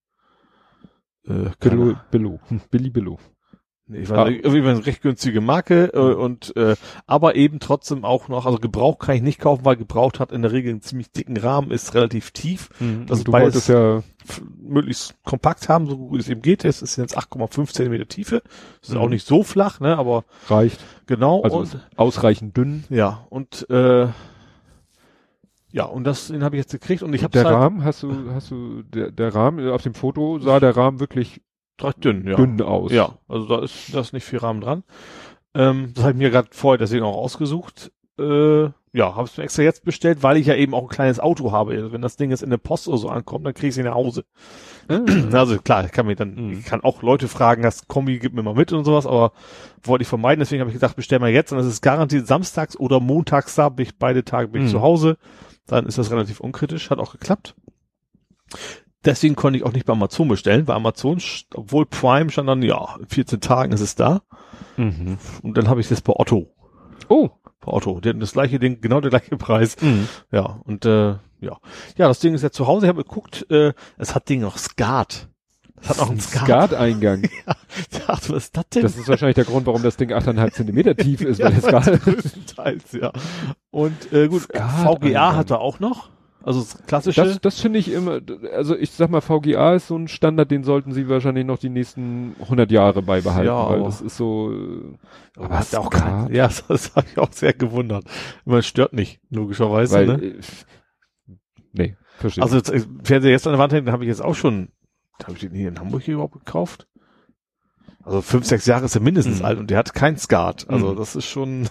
Äh, 1.27 1.51
Billo, 1.59 1.97
Billo. 2.11 2.41
Billy 2.71 2.91
Billo. 2.91 3.19
Ich 3.89 4.09
weiß 4.09 4.29
nicht, 4.29 4.45
irgendwie 4.45 4.69
eine 4.69 4.87
recht 4.87 5.03
günstige 5.03 5.41
Marke 5.41 5.91
äh, 5.93 5.99
und 5.99 6.57
äh, 6.57 6.77
aber 7.07 7.35
eben 7.35 7.59
trotzdem 7.61 8.05
auch 8.05 8.29
noch, 8.29 8.47
also 8.47 8.59
Gebrauch 8.59 8.99
kann 8.99 9.17
ich 9.17 9.23
nicht 9.23 9.41
kaufen, 9.41 9.65
weil 9.65 9.77
gebraucht 9.77 10.21
hat 10.21 10.31
in 10.33 10.43
der 10.43 10.53
Regel 10.53 10.71
einen 10.71 10.83
ziemlich 10.83 11.11
dicken 11.11 11.37
Rahmen, 11.37 11.71
ist 11.71 11.95
relativ 11.95 12.31
tief. 12.31 12.71
Mhm. 12.81 13.07
Das 13.07 13.19
Und 13.19 13.29
du 13.29 13.33
wolltest 13.33 13.69
ja, 13.69 14.03
möglichst 14.63 15.17
kompakt 15.25 15.69
haben, 15.69 15.89
so 15.89 15.99
gut 15.99 16.21
es 16.21 16.29
eben 16.29 16.43
geht. 16.43 16.65
Es 16.65 16.81
ist 16.81 16.97
jetzt 16.97 17.19
8,5 17.19 17.73
Zentimeter 17.73 18.07
Tiefe. 18.07 18.43
Das 18.81 18.91
ist 18.91 18.95
Mhm. 18.95 19.01
auch 19.01 19.09
nicht 19.09 19.27
so 19.27 19.43
flach, 19.43 19.81
ne, 19.81 19.99
aber 19.99 20.25
reicht. 20.49 20.81
genau. 21.07 21.43
Also 21.43 21.59
und, 21.59 21.89
ausreichend 21.97 22.57
dünn. 22.57 22.85
ja, 22.89 23.27
und 23.31 23.69
äh, 23.69 24.07
ja, 25.75 25.85
und 25.85 26.05
das, 26.05 26.29
den 26.29 26.45
habe 26.45 26.57
ich 26.57 26.61
jetzt 26.63 26.73
gekriegt 26.73 27.03
und 27.03 27.15
ich 27.15 27.25
habe 27.25 27.33
der 27.33 27.45
halt 27.45 27.55
Rahmen, 27.57 27.83
hast 27.83 28.03
du, 28.03 28.31
hast 28.33 28.51
du, 28.51 28.83
der, 28.83 29.11
der 29.11 29.35
Rahmen, 29.35 29.69
auf 29.71 29.83
dem 29.83 29.95
Foto 29.95 30.39
sah 30.39 30.61
der 30.61 30.77
Rahmen 30.77 31.01
wirklich 31.01 31.41
recht 31.81 32.05
dünn, 32.05 32.27
ja. 32.27 32.37
dünn 32.37 32.61
aus. 32.63 32.93
Ja, 32.93 33.19
also 33.29 33.47
da 33.47 33.63
ist, 33.63 33.95
da 33.95 34.01
ist 34.01 34.13
nicht 34.13 34.25
viel 34.25 34.39
Rahmen 34.39 34.61
dran. 34.61 34.85
Ähm, 35.55 35.93
das 35.95 36.05
habe 36.05 36.13
ich 36.13 36.19
mir 36.19 36.31
gerade 36.31 36.49
vorher 36.53 36.79
deswegen 36.79 37.05
auch 37.05 37.17
ausgesucht. 37.17 37.93
Äh, 38.19 38.65
ja, 38.95 39.15
habe 39.17 39.25
es 39.25 39.37
mir 39.39 39.45
extra 39.45 39.63
jetzt 39.63 39.85
bestellt, 39.85 40.23
weil 40.23 40.37
ich 40.37 40.47
ja 40.47 40.55
eben 40.55 40.75
auch 40.75 40.83
ein 40.83 40.89
kleines 40.95 41.19
Auto 41.19 41.51
habe. 41.51 41.73
Also 41.73 41.93
wenn 41.93 42.03
das 42.03 42.17
Ding 42.17 42.31
jetzt 42.31 42.43
in 42.43 42.51
der 42.51 42.59
Post 42.59 42.89
oder 42.89 42.99
so 42.99 43.09
ankommt, 43.09 43.47
dann 43.47 43.55
kriege 43.55 43.69
ich 43.69 43.79
es 43.79 43.85
nach 43.85 43.95
Hause. 43.95 44.25
Ah. 44.89 45.01
Also 45.33 45.59
klar, 45.59 45.85
ich 45.87 45.93
kann 45.93 46.07
mir 46.07 46.15
dann, 46.15 46.35
Mhm. 46.35 46.53
ich 46.59 46.65
kann 46.67 46.83
auch 46.83 47.03
Leute 47.03 47.27
fragen, 47.27 47.63
das 47.63 47.89
Kombi 47.89 48.19
gib 48.19 48.35
mir 48.35 48.43
mal 48.43 48.55
mit 48.55 48.71
und 48.73 48.85
sowas, 48.85 49.07
aber 49.07 49.33
wollte 49.83 50.03
ich 50.03 50.09
vermeiden, 50.09 50.41
deswegen 50.41 50.61
habe 50.61 50.71
ich 50.71 50.75
gedacht, 50.75 50.95
bestell 50.97 51.21
mal 51.21 51.31
jetzt 51.31 51.53
und 51.53 51.59
das 51.59 51.67
ist 51.67 51.81
garantiert 51.81 52.27
samstags 52.27 52.77
oder 52.79 53.01
montags 53.01 53.55
da, 53.55 53.71
bin 53.71 53.85
ich 53.87 53.97
beide 53.99 54.25
Tage 54.25 54.49
bin 54.49 54.63
ich 54.63 54.69
Mhm. 54.69 54.73
zu 54.73 54.83
Hause. 54.83 55.17
Dann 55.67 55.87
ist 55.87 55.97
das 55.97 56.11
relativ 56.11 56.41
unkritisch, 56.41 56.91
hat 56.91 56.99
auch 56.99 57.13
geklappt. 57.13 57.55
Deswegen 59.05 59.35
konnte 59.35 59.59
ich 59.59 59.65
auch 59.65 59.73
nicht 59.73 59.87
bei 59.87 59.93
Amazon 59.93 60.29
bestellen. 60.29 60.65
Bei 60.65 60.75
Amazon, 60.75 61.21
obwohl 61.55 61.87
Prime 61.87 62.31
stand 62.31 62.49
dann, 62.49 62.63
ja, 62.63 62.97
in 63.01 63.07
14 63.07 63.41
Tagen 63.41 63.73
ist 63.73 63.81
es 63.81 63.95
da. 63.95 64.23
Mhm. 64.77 65.19
Und 65.43 65.57
dann 65.57 65.69
habe 65.69 65.81
ich 65.81 65.87
es 65.87 65.91
jetzt 65.91 66.05
bei 66.05 66.13
Otto. 66.15 66.55
Oh. 67.09 67.31
Bei 67.61 67.73
Otto. 67.73 68.01
Die 68.01 68.09
hatten 68.09 68.21
das 68.21 68.33
gleiche 68.33 68.59
Ding, 68.59 68.81
genau 68.81 69.01
der 69.01 69.11
gleiche 69.11 69.37
Preis. 69.37 69.77
Mhm. 69.81 70.09
Ja, 70.31 70.61
und 70.65 70.85
äh, 70.85 71.17
ja. 71.41 71.59
Ja, 71.97 72.09
das 72.09 72.21
Ding 72.21 72.35
ist 72.35 72.43
jetzt 72.43 72.57
zu 72.57 72.67
Hause. 72.67 72.87
Ich 72.87 72.89
habe 72.89 73.03
geguckt, 73.03 73.47
äh, 73.51 73.73
es 73.99 74.15
hat 74.15 74.29
Ding 74.29 74.41
noch 74.41 74.57
Skat. 74.59 75.29
Es 75.81 75.89
hat 75.89 75.99
auch 75.99 76.11
einen 76.11 76.21
Skat. 76.21 76.45
Skat-Eingang. 76.45 77.29
Ich 77.91 78.07
dachte, 78.07 78.35
was 78.35 78.45
ist 78.45 78.57
das 78.57 78.69
denn? 78.69 78.83
Das 78.83 78.97
ist 78.97 79.09
wahrscheinlich 79.09 79.35
der 79.35 79.47
Grund, 79.47 79.67
warum 79.67 79.83
das 79.83 79.97
Ding 79.97 80.13
8,5 80.13 80.53
Zentimeter 80.53 80.95
tief 80.95 81.21
ist, 81.23 81.39
ja, 81.39 81.47
weil 81.47 81.55
es 81.55 81.63
Skat 81.65 82.03
größtenteils, 82.03 82.93
ja. 82.93 83.13
Und 83.71 84.13
äh, 84.13 84.29
gut, 84.29 84.43
VGA 84.43 85.35
hat 85.35 85.51
er 85.51 85.61
auch 85.61 85.81
noch. 85.81 86.11
Also 86.45 86.61
das 86.61 86.85
klassische. 86.87 87.23
Das, 87.25 87.41
das 87.41 87.61
finde 87.61 87.79
ich 87.79 87.93
immer, 87.93 88.21
also 88.55 88.77
ich 88.77 88.91
sag 88.91 89.11
mal, 89.11 89.21
VGA 89.21 89.75
ist 89.75 89.87
so 89.89 89.97
ein 89.97 90.09
Standard, 90.09 90.51
den 90.51 90.65
sollten 90.65 90.93
sie 90.93 91.09
wahrscheinlich 91.09 91.45
noch 91.47 91.59
die 91.59 91.69
nächsten 91.69 92.35
100 92.41 92.71
Jahre 92.73 93.03
beibehalten, 93.03 93.47
Ja, 93.47 93.69
weil 93.69 93.77
aber- 93.77 93.85
das 93.85 94.01
ist 94.01 94.17
so, 94.17 94.53
äh, 94.53 94.97
aber 95.37 95.59
hat 95.59 95.73
er 95.73 95.81
auch 95.81 95.91
kein, 95.91 96.35
ja, 96.35 96.49
das, 96.69 96.95
habe 96.97 97.07
ich 97.13 97.19
auch 97.19 97.33
sehr 97.33 97.53
gewundert. 97.53 98.05
Man 98.45 98.63
stört 98.63 98.93
nicht, 98.93 99.21
logischerweise. 99.31 99.95
weil, 99.95 100.07
ne? 100.07 100.15
äh, 100.25 100.41
nee, 101.73 101.97
verstehe. 102.19 102.43
Also 102.43 102.57
jetzt, 102.57 102.71
äh, 102.71 102.81
Fernseher 103.05 103.31
jetzt 103.31 103.47
an 103.47 103.53
der 103.53 103.59
Wand 103.61 103.73
hängen, 103.73 103.87
den 103.87 103.93
habe 103.93 104.05
ich 104.05 104.09
jetzt 104.09 104.23
auch 104.23 104.35
schon, 104.35 104.69
habe 105.23 105.35
ich 105.35 105.41
den 105.41 105.53
hier 105.55 105.69
in 105.69 105.79
Hamburg 105.79 106.03
hier 106.03 106.15
überhaupt 106.15 106.35
gekauft? 106.45 106.89
Also 108.05 108.21
fünf, 108.21 108.47
sechs 108.47 108.67
Jahre 108.67 108.87
ist 108.87 108.97
er 108.97 109.01
mindestens 109.01 109.39
Mhm. 109.39 109.45
alt 109.45 109.59
und 109.61 109.71
der 109.71 109.79
hat 109.79 109.95
kein 109.95 110.17
Skat. 110.17 110.69
Also 110.69 110.93
Mhm. 110.93 110.97
das 110.97 111.15
ist 111.15 111.27
schon, 111.27 111.69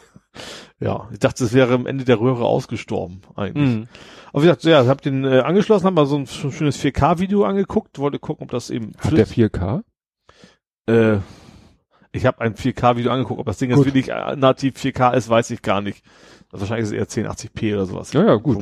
ja, 0.81 1.07
ich 1.11 1.19
dachte, 1.19 1.43
es 1.45 1.53
wäre 1.53 1.73
am 1.75 1.85
Ende 1.85 2.03
der 2.05 2.19
Röhre 2.19 2.43
ausgestorben 2.45 3.21
eigentlich. 3.35 3.75
Mhm. 3.77 3.87
Aber 4.33 4.41
wie 4.43 4.47
gesagt, 4.47 4.63
ja, 4.63 4.81
ich 4.81 4.87
habe 4.89 5.01
den 5.01 5.23
äh, 5.23 5.39
angeschlossen, 5.39 5.85
habe 5.85 5.95
mal 5.95 6.05
so 6.07 6.17
ein 6.17 6.25
sch- 6.25 6.51
schönes 6.51 6.77
4K-Video 6.83 7.43
angeguckt, 7.45 7.99
wollte 7.99 8.19
gucken, 8.19 8.43
ob 8.45 8.51
das 8.51 8.69
eben 8.69 8.91
Hat 8.97 9.15
der 9.15 9.27
4K? 9.27 9.83
äh, 10.87 11.17
ich 12.13 12.25
habe 12.25 12.41
ein 12.41 12.55
4K-Video 12.55 13.11
angeguckt, 13.11 13.39
ob 13.39 13.45
das 13.45 13.57
Ding 13.57 13.69
jetzt 13.69 13.77
Gut. 13.77 13.85
wirklich 13.85 14.09
äh, 14.09 14.35
nativ 14.35 14.75
4K 14.75 15.13
ist, 15.13 15.29
weiß 15.29 15.51
ich 15.51 15.61
gar 15.61 15.81
nicht. 15.81 16.03
Also 16.51 16.61
wahrscheinlich 16.63 16.91
ist 16.91 17.07
es 17.07 17.17
eher 17.17 17.25
1080p 17.31 17.73
oder 17.75 17.85
sowas. 17.85 18.11
Ja, 18.13 18.25
ja, 18.25 18.35
gut. 18.35 18.57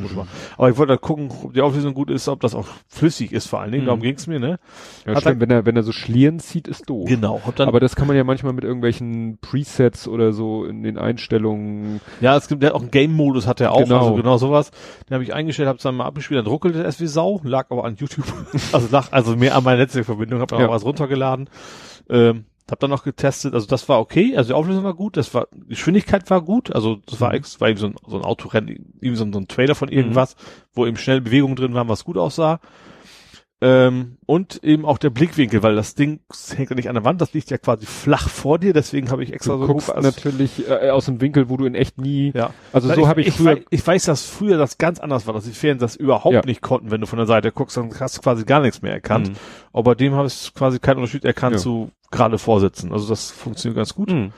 Aber 0.57 0.70
ich 0.70 0.78
wollte 0.78 0.91
halt 0.91 1.02
gucken, 1.02 1.32
ob 1.44 1.53
die 1.53 1.61
Auflösung 1.61 1.94
gut 1.95 2.10
ist, 2.11 2.28
ob 2.28 2.40
das 2.41 2.53
auch 2.53 2.68
flüssig 2.88 3.32
ist 3.32 3.48
vor 3.48 3.61
allen 3.61 3.72
Dingen. 3.72 3.84
Mhm. 3.84 3.88
Darum 3.88 4.02
ging's 4.02 4.28
mir, 4.28 4.40
ne? 4.40 4.60
Ja, 5.06 5.16
Hat 5.16 5.22
stimmt, 5.22 5.41
wenn 5.41 5.49
er, 5.49 5.66
wenn 5.66 5.76
er 5.76 5.82
so 5.84 5.91
Schlieren 5.91 6.40
zieht, 6.40 6.68
ist 6.68 6.90
doof. 6.90 7.07
Genau. 7.10 7.41
Aber 7.57 7.80
das 7.80 7.95
kann 7.95 8.07
man 8.07 8.16
ja 8.16 8.24
manchmal 8.24 8.53
mit 8.53 8.64
irgendwelchen 8.64 9.40
Presets 9.41 10.07
oder 10.07 10.34
so 10.34 10.66
in 10.66 10.84
den 10.84 10.98
Einstellungen. 10.98 11.99
ja, 12.22 12.38
es 12.38 12.48
gibt 12.48 12.64
ja 12.64 12.74
auch 12.74 12.82
einen 12.82 12.91
Game-Modus, 12.91 13.48
hat 13.48 13.60
er 13.61 13.72
auch, 13.72 13.84
Genau. 13.84 13.99
also 13.99 14.14
genau 14.16 14.38
sowas. 14.38 14.72
Den 15.10 15.16
habe 15.16 15.24
ich 15.24 15.34
eingestellt, 15.34 15.68
habe 15.68 15.78
es 15.78 15.84
dann 15.84 15.95
mal 15.95 16.06
abgespielt, 16.06 16.40
dann 16.40 16.48
ruckelte 16.48 16.84
es 16.84 16.99
wie 16.99 17.07
Sau, 17.07 17.41
lag 17.44 17.68
aber 17.72 17.86
an 17.86 17.95
YouTube. 17.95 18.26
also 18.72 18.88
lag 18.91 19.07
also 19.11 19.36
mehr 19.36 19.56
an 19.56 19.64
meiner 19.64 19.78
Netzwerkverbindung, 19.80 20.40
habe 20.40 20.52
dann 20.52 20.60
Ja. 20.61 20.68
auch 20.68 20.74
was 20.74 20.86
runtergeladen. 20.86 21.49
Ähm, 22.10 22.45
hab 22.71 22.79
dann 22.79 22.89
noch 22.89 23.03
getestet, 23.03 23.53
also 23.53 23.67
das 23.67 23.87
war 23.89 23.99
okay, 23.99 24.35
also 24.37 24.49
die 24.49 24.53
Auflösung 24.53 24.83
war 24.83 24.93
gut, 24.93 25.17
das 25.17 25.33
war, 25.33 25.47
die 25.53 25.69
Geschwindigkeit 25.69 26.29
war 26.29 26.41
gut, 26.41 26.73
also 26.73 26.97
das 27.05 27.19
war, 27.21 27.29
Mhm. 27.29 27.35
ex, 27.35 27.61
war 27.61 27.69
eben 27.69 27.79
so 27.79 27.87
ein, 27.87 27.95
so 28.07 28.17
ein 28.17 28.23
Autorennen, 28.23 28.93
eben 29.01 29.15
so 29.15 29.23
ein, 29.25 29.33
so 29.33 29.39
ein 29.39 29.47
Trailer 29.47 29.75
von 29.75 29.89
irgendwas, 29.89 30.35
wo 30.73 30.85
eben 30.85 30.97
schnell 30.97 31.21
Bewegungen 31.21 31.55
drin 31.55 31.73
waren, 31.73 31.89
was 31.89 32.03
gut 32.03 32.17
aussah. 32.17 32.59
Ähm, 33.61 34.18
und 34.26 34.64
eben 34.64 34.86
auch 34.86 34.98
der 34.98 35.10
Blickwinkel, 35.10 35.61
weil 35.64 35.76
das 35.76 35.94
Ding 35.94 36.22
hängt 36.56 36.69
ja 36.69 36.76
nicht 36.77 36.88
an 36.88 36.95
der 36.95 37.03
Wand, 37.03 37.19
das 37.19 37.34
liegt 37.34 37.49
ja 37.49 37.57
quasi 37.57 37.86
flach 37.86 38.30
vor 38.30 38.57
dir, 38.57 38.72
deswegen 38.72 39.11
habe 39.11 39.22
ich 39.22 39.34
extra 39.34 39.56
Du 39.56 39.61
so 39.61 39.68
guckst 39.68 39.91
also- 39.91 40.07
natürlich 40.07 40.69
äh, 40.69 40.90
aus 40.91 41.07
dem 41.07 41.19
Winkel, 41.19 41.49
wo 41.49 41.57
du 41.57 41.65
in 41.65 41.76
echt 41.76 41.98
nie. 41.98 42.31
ja. 42.34 42.52
Also 42.72 42.88
Na, 42.88 42.95
so 42.95 43.06
habe 43.10 43.19
ich, 43.19 43.27
ich, 43.27 43.34
früher. 43.36 43.57
wei- 43.57 43.65
ich 43.69 43.86
weiß, 43.86 44.06
dass 44.06 44.23
früher 44.26 44.57
das 44.57 44.77
ganz 44.77 44.99
anders 45.02 45.27
war, 45.27 45.34
dass 45.34 45.44
die 45.44 45.52
Ferien 45.52 45.77
das 45.77 45.98
überhaupt 45.98 46.34
Ja. 46.36 46.41
nicht 46.45 46.61
konnten. 46.61 46.90
Wenn 46.90 47.02
du 47.02 47.07
von 47.07 47.18
der 47.18 47.26
Seite 47.26 47.52
guckst, 47.52 47.76
dann 47.76 47.91
hast 47.99 48.15
du 48.18 48.22
quasi 48.22 48.45
gar 48.45 48.61
nichts 48.61 48.81
mehr 48.81 48.94
erkannt. 48.94 49.30
Mhm. 49.31 49.36
Aber 49.73 49.84
bei 49.91 49.95
dem 49.95 50.14
habe 50.14 50.27
ich 50.27 50.53
quasi 50.53 50.80
keinen 50.80 50.98
Unterschied 50.99 51.26
erkannt 51.26 51.56
Ja. 51.57 51.61
zu 51.61 51.91
gerade 52.11 52.38
vorsitzen. 52.38 52.94
Also 52.94 53.10
das 53.10 53.30
funktioniert 53.30 53.76
ganz 53.76 53.94
gut. 53.94 54.10
Mhm. 54.10 54.31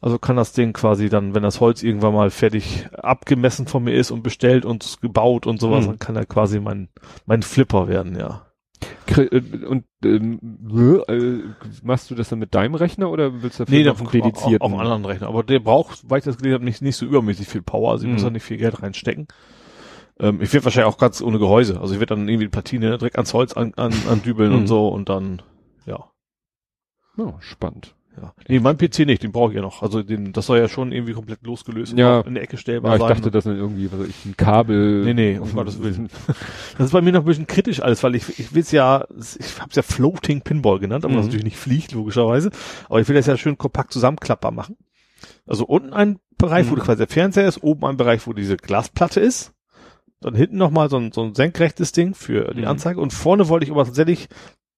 Also 0.00 0.18
kann 0.20 0.36
das 0.36 0.52
Ding 0.52 0.72
quasi 0.72 1.08
dann, 1.08 1.34
wenn 1.34 1.42
das 1.42 1.60
Holz 1.60 1.82
irgendwann 1.82 2.14
mal 2.14 2.30
fertig 2.30 2.86
abgemessen 2.92 3.66
von 3.66 3.82
mir 3.84 3.94
ist 3.94 4.10
und 4.12 4.22
bestellt 4.22 4.64
und 4.64 4.98
gebaut 5.00 5.46
und 5.48 5.60
sowas, 5.60 5.84
Mhm. 5.84 5.90
dann 5.90 5.98
kann 5.98 6.16
er 6.16 6.26
quasi 6.26 6.60
mein, 6.60 6.88
mein 7.26 7.42
Flipper 7.42 7.88
werden, 7.88 8.16
ja. 8.16 8.46
Äh, 9.16 9.40
Und 9.66 9.84
ähm, 10.04 10.40
äh, 11.08 11.38
machst 11.82 12.10
du 12.10 12.14
das 12.14 12.28
dann 12.28 12.38
mit 12.38 12.54
deinem 12.54 12.74
Rechner 12.74 13.10
oder 13.10 13.42
willst 13.42 13.58
du 13.58 13.64
dafür 13.64 13.76
Nee, 13.78 13.84
der 13.84 13.96
einen 13.96 14.10
dedizierten? 14.10 14.60
Auch, 14.62 14.66
auch 14.66 14.80
einen 14.80 14.80
anderen 14.80 15.04
Rechner. 15.04 15.28
Aber 15.28 15.42
der 15.42 15.60
braucht, 15.60 16.08
weil 16.08 16.18
ich 16.18 16.24
das 16.24 16.36
gelesen 16.38 16.54
habe, 16.54 16.64
nicht, 16.64 16.82
nicht 16.82 16.96
so 16.96 17.06
übermäßig 17.06 17.46
viel 17.48 17.62
Power. 17.62 17.90
Also 17.92 18.04
ich 18.04 18.08
Mhm. 18.08 18.14
muss 18.14 18.22
da 18.22 18.30
nicht 18.30 18.42
viel 18.44 18.56
Geld 18.58 18.82
reinstecken. 18.82 19.28
Ähm, 20.18 20.40
ich 20.42 20.52
werde 20.52 20.64
wahrscheinlich 20.64 20.92
auch 20.92 20.98
ganz 20.98 21.20
ohne 21.22 21.38
Gehäuse. 21.38 21.80
Also 21.80 21.94
ich 21.94 22.00
werde 22.00 22.14
dann 22.14 22.28
irgendwie 22.28 22.46
die 22.46 22.50
Platine 22.50 22.98
direkt 22.98 23.16
ans 23.16 23.34
Holz 23.34 23.52
an, 23.54 23.72
an, 23.76 23.92
andübeln 24.10 24.50
Mhm. 24.52 24.58
und 24.58 24.66
so 24.66 24.88
und 24.88 25.08
dann, 25.08 25.42
ja. 25.86 26.04
Oh, 27.18 27.34
spannend. 27.40 27.94
Ja. 28.20 28.34
Nee, 28.48 28.60
mein 28.60 28.76
PC 28.76 29.00
nicht, 29.00 29.22
den 29.22 29.32
brauche 29.32 29.50
ich 29.52 29.56
ja 29.56 29.62
noch. 29.62 29.82
Also 29.82 30.02
den, 30.02 30.32
das 30.32 30.46
soll 30.46 30.58
ja 30.58 30.68
schon 30.68 30.92
irgendwie 30.92 31.12
komplett 31.14 31.42
losgelöst 31.46 31.92
und 31.92 31.98
Ja. 31.98 32.20
in 32.20 32.34
der 32.34 32.42
Ecke 32.42 32.56
stellbar 32.58 32.90
Ja, 32.92 32.96
ich 32.96 33.00
sein. 33.02 33.08
dachte, 33.16 33.30
das 33.30 33.44
sind 33.44 33.56
irgendwie, 33.56 33.90
was 33.90 34.00
weiß 34.00 34.08
ich, 34.08 34.24
ein 34.26 34.36
Kabel. 34.36 35.04
Nee, 35.04 35.14
nee, 35.14 35.38
um 35.38 35.52
Gottes 35.54 35.82
Willen. 35.82 36.08
Das 36.76 36.86
ist 36.86 36.92
bei 36.92 37.00
mir 37.00 37.12
noch 37.12 37.20
ein 37.20 37.26
bisschen 37.26 37.46
kritisch 37.46 37.80
alles, 37.80 38.02
weil 38.02 38.14
ich, 38.14 38.38
ich 38.38 38.54
will 38.54 38.62
es 38.62 38.70
ja, 38.72 39.06
ich 39.38 39.58
habe 39.60 39.70
es 39.70 39.76
ja 39.76 39.82
Floating 39.82 40.42
Pinball 40.42 40.78
genannt, 40.78 41.04
aber 41.04 41.12
Mhm. 41.14 41.16
das 41.18 41.26
natürlich 41.26 41.44
nicht 41.44 41.56
fliegt, 41.58 41.92
logischerweise. 41.92 42.50
Aber 42.88 43.00
ich 43.00 43.08
will 43.08 43.16
das 43.16 43.26
ja 43.26 43.36
schön 43.36 43.56
kompakt 43.58 43.92
zusammenklappbar 43.92 44.50
machen. 44.52 44.76
Also 45.46 45.64
unten 45.64 45.92
ein 45.92 46.18
Bereich, 46.38 46.68
wo 46.70 46.74
Mhm. 46.74 46.80
quasi 46.80 46.98
der 46.98 47.08
Fernseher 47.08 47.46
ist, 47.48 47.62
oben 47.62 47.84
ein 47.86 47.96
Bereich, 47.96 48.26
wo 48.26 48.32
diese 48.32 48.56
Glasplatte 48.56 49.20
ist. 49.20 49.52
Dann 50.20 50.34
hinten 50.34 50.56
nochmal 50.56 50.88
so 50.90 50.96
ein, 50.98 51.10
so 51.12 51.22
ein 51.22 51.34
senkrechtes 51.34 51.92
Ding 51.92 52.14
für 52.14 52.52
die 52.54 52.60
Mhm. 52.62 52.68
Anzeige. 52.68 53.00
Und 53.00 53.12
vorne 53.12 53.48
wollte 53.48 53.64
ich 53.64 53.70
aber 53.72 53.84
tatsächlich 53.84 54.28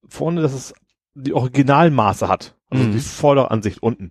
vorne, 0.08 0.40
dass 0.40 0.52
es 0.54 0.72
die 1.14 1.32
Originalmaße 1.32 2.28
hat. 2.28 2.54
Also 2.74 2.88
Mhm. 2.88 2.92
die 2.92 2.98
Vorderansicht 3.00 3.82
unten. 3.82 4.10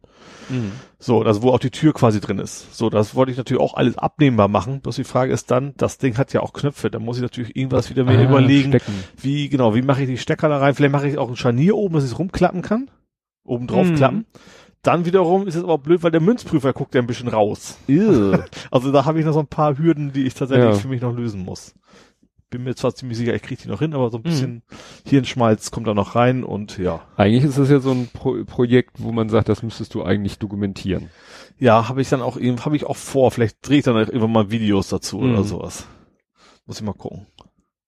Mhm. 0.50 0.72
So, 1.00 1.24
das, 1.24 1.42
wo 1.42 1.51
auch 1.51 1.59
die 1.59 1.69
Tür 1.69 1.93
quasi 1.93 2.19
drin 2.22 2.40
ist. 2.40 2.75
So, 2.75 2.90
das 2.90 3.14
wollte 3.14 3.32
ich 3.32 3.38
natürlich 3.38 3.61
auch 3.61 3.74
alles 3.75 3.98
abnehmbar 3.98 4.48
machen. 4.48 4.80
Bloß 4.82 4.95
die 4.95 5.03
Frage 5.03 5.33
ist 5.33 5.51
dann, 5.51 5.74
das 5.77 5.98
Ding 5.98 6.17
hat 6.17 6.32
ja 6.33 6.42
auch 6.42 6.53
Knöpfe, 6.53 6.90
da 6.90 7.00
muss 7.00 7.17
ich 7.17 7.22
natürlich 7.24 7.56
irgendwas 7.56 7.90
wieder 7.90 8.06
mir 8.06 8.17
Ah, 8.19 8.24
überlegen, 8.24 8.72
Stecken. 8.72 9.03
wie, 9.22 9.50
genau, 9.50 9.75
wie 9.75 9.82
mache 9.82 10.01
ich 10.03 10.08
die 10.08 10.17
Stecker 10.17 10.48
da 10.50 10.58
rein? 10.59 10.74
Vielleicht 10.75 10.93
mache 10.93 11.08
ich 11.09 11.17
auch 11.17 11.30
ein 11.30 11.35
Scharnier 11.35 11.75
oben, 11.75 11.95
dass 11.95 12.06
ich 12.06 12.11
es 12.11 12.19
rumklappen 12.19 12.61
kann. 12.61 12.90
Oben 13.43 13.67
drauf 13.67 13.90
Mhm. 13.90 13.95
klappen. 13.95 14.25
Dann 14.82 15.06
wiederum 15.06 15.48
ist 15.48 15.56
es 15.56 15.64
aber 15.64 15.77
blöd, 15.77 16.03
weil 16.03 16.11
der 16.11 16.19
Münzprüfer 16.22 16.74
guckt 16.74 16.93
ja 16.95 17.01
ein 17.01 17.08
bisschen 17.08 17.27
raus. 17.30 17.77
Also 18.72 18.92
da 18.92 19.06
habe 19.06 19.19
ich 19.19 19.25
noch 19.25 19.33
so 19.33 19.40
ein 19.40 19.48
paar 19.48 19.77
Hürden, 19.77 20.11
die 20.14 20.24
ich 20.25 20.33
tatsächlich 20.33 20.66
Ja. 20.66 20.74
für 20.74 20.88
mich 20.88 21.01
noch 21.01 21.16
lösen 21.16 21.43
muss. 21.43 21.74
Bin 22.53 22.65
mir 22.65 22.75
zwar 22.75 22.93
ziemlich 22.93 23.17
sicher, 23.17 23.33
ich 23.33 23.41
kriege 23.41 23.64
die 23.64 23.67
noch 23.67 23.80
hin, 23.80 23.95
aber 23.95 24.11
so 24.11 24.17
ein 24.17 24.19
Mhm. 24.19 24.23
bisschen 24.30 24.61
Hirnschmalz 25.07 25.72
kommt 25.72 25.88
da 25.88 25.95
noch 25.95 26.14
rein 26.15 26.43
und 26.43 26.77
ja. 26.77 27.01
Eigentlich 27.17 27.43
ist 27.45 27.57
das 27.57 27.72
ja 27.72 27.80
so 27.80 27.90
ein 27.91 28.09
Pro 28.14 28.43
Projekt, 28.45 28.98
wo 29.01 29.11
man 29.11 29.27
sagt, 29.30 29.49
das 29.49 29.64
müsstest 29.64 29.95
du 29.95 30.03
eigentlich 30.03 30.38
dokumentieren. 30.38 31.09
Ja, 31.57 31.90
habe 31.90 32.01
ich 32.01 32.09
dann 32.09 32.22
auch 32.22 32.38
eben, 32.38 32.64
habe 32.64 32.75
ich 32.75 32.85
auch 32.85 32.95
vor. 32.95 33.32
Vielleicht 33.32 33.67
drehe 33.67 33.80
ich 33.80 33.83
dann 33.85 33.95
irgendwann 33.95 34.32
mal 34.32 34.51
Videos 34.51 34.88
dazu 34.90 35.17
Mhm. 35.17 35.33
oder 35.33 35.43
sowas. 35.43 35.88
Muss 36.67 36.77
ich 36.80 36.85
mal 36.85 36.93
gucken. 36.93 37.25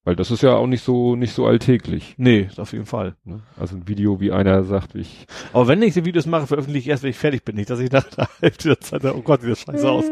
Weil 0.06 0.16
das 0.16 0.30
ist 0.30 0.44
ja 0.44 0.54
auch 0.56 0.68
nicht 0.68 0.84
so, 0.84 1.16
nicht 1.16 1.34
so 1.34 1.48
alltäglich. 1.48 2.14
Nee, 2.18 2.48
auf 2.58 2.74
jeden 2.74 2.86
Fall. 2.86 3.16
Ne? 3.26 3.42
Also 3.60 3.76
ein 3.76 3.88
Video, 3.88 4.20
wie 4.22 4.32
einer 4.32 4.64
sagt, 4.64 4.94
ich. 4.94 5.26
Aber 5.52 5.68
wenn 5.68 5.82
ich 5.82 5.96
die 5.96 6.06
Videos 6.06 6.28
mache, 6.28 6.46
veröffentliche 6.46 6.86
ich 6.86 6.90
erst, 6.90 7.02
wenn 7.02 7.10
ich 7.10 7.18
fertig 7.18 7.44
bin. 7.44 7.56
Nicht, 7.56 7.72
dass 7.72 7.80
ich 7.80 7.92
nach 7.92 8.04
der 8.04 8.30
Hälfte 8.40 8.68
der 8.70 8.80
Zeit, 8.80 9.04
oh 9.04 9.22
Gott, 9.24 9.42
sieht 9.42 9.52
das 9.52 9.62
scheiße 9.62 9.90
aus. 9.90 10.06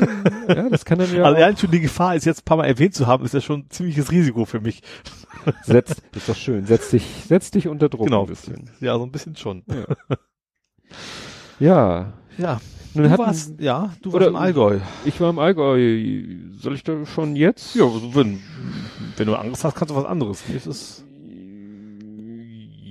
ja, 0.48 0.68
das 0.68 0.84
kann 0.84 0.98
dann 0.98 1.10
ja. 1.14 1.22
Also 1.24 1.36
allein 1.36 1.56
schon 1.56 1.70
die 1.70 1.80
Gefahr, 1.80 2.14
es 2.14 2.26
jetzt 2.26 2.42
ein 2.42 2.44
paar 2.44 2.58
Mal 2.58 2.66
erwähnt 2.66 2.94
zu 2.94 3.06
haben, 3.06 3.24
ist 3.24 3.32
ja 3.32 3.40
schon 3.40 3.60
ein 3.60 3.70
ziemliches 3.70 4.12
Risiko 4.12 4.44
für 4.44 4.60
mich. 4.60 4.82
Setzt, 5.62 6.02
ist 6.14 6.28
doch 6.28 6.36
schön. 6.36 6.66
Setz 6.66 6.90
dich, 6.90 7.04
setz 7.26 7.50
dich 7.50 7.68
unter 7.68 7.88
Druck 7.88 8.04
Genau. 8.06 8.22
ein 8.24 8.28
bisschen. 8.28 8.68
Ja, 8.80 8.98
so 8.98 9.04
ein 9.04 9.10
bisschen 9.10 9.34
schon. 9.34 9.62
Ja. 11.58 12.12
Ja. 12.36 12.60
Nun 12.94 13.04
Du 13.04 13.10
hatten- 13.10 13.22
warst, 13.22 13.60
ja, 13.60 13.92
du 14.02 14.12
warst 14.12 14.26
im 14.26 14.36
Allgäu. 14.36 14.78
Ich 15.04 15.20
war 15.20 15.30
im 15.30 15.38
Allgäu. 15.38 15.78
Soll 16.58 16.74
ich 16.74 16.82
da 16.84 17.04
schon 17.06 17.36
jetzt? 17.36 17.74
Ja, 17.76 17.84
wenn, 18.14 18.40
wenn 19.16 19.26
du 19.26 19.34
Angst 19.34 19.64
hast, 19.64 19.74
kannst 19.74 19.90
du 19.90 19.96
was 19.96 20.04
anderes. 20.04 20.44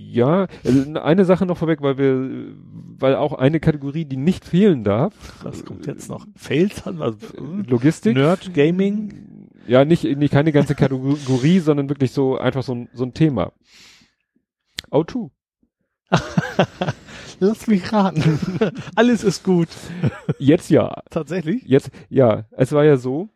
Ja, 0.10 0.48
also 0.64 0.94
eine 1.00 1.26
Sache 1.26 1.46
noch 1.46 1.58
vorweg, 1.58 1.82
weil 1.82 1.98
wir, 1.98 2.56
weil 3.00 3.16
auch 3.16 3.34
eine 3.34 3.60
Kategorie, 3.60 4.06
die 4.06 4.18
nicht 4.18 4.46
fehlen 4.46 4.84
darf, 4.84 5.14
was 5.44 5.66
kommt 5.66 5.86
jetzt 5.86 6.10
noch? 6.10 6.26
Fails 6.36 6.86
haben, 6.86 7.02
also, 7.02 7.18
Logistik. 7.68 8.16
Nerd, 8.16 8.54
Gaming. 8.54 9.50
Ja, 9.68 9.84
nicht, 9.84 10.04
nicht 10.06 10.32
keine 10.32 10.52
ganze 10.52 10.76
Kategorie, 10.76 11.60
sondern 11.64 11.90
wirklich 11.90 12.12
so 12.12 12.38
einfach 12.38 12.64
so 12.64 12.74
ein, 12.74 12.90
so 12.94 13.04
ein 13.04 13.14
Thema. 13.14 13.52
O2. 14.90 15.30
Lass 17.40 17.68
mich 17.68 17.92
raten. 17.94 18.40
Alles 18.96 19.24
ist 19.24 19.44
gut. 19.44 19.68
Jetzt 20.40 20.70
ja. 20.70 21.04
Tatsächlich? 21.10 21.64
Jetzt, 21.64 21.92
ja, 22.10 22.46
es 22.52 22.72
war 22.72 22.84
ja 22.84 22.98
so, 22.98 23.30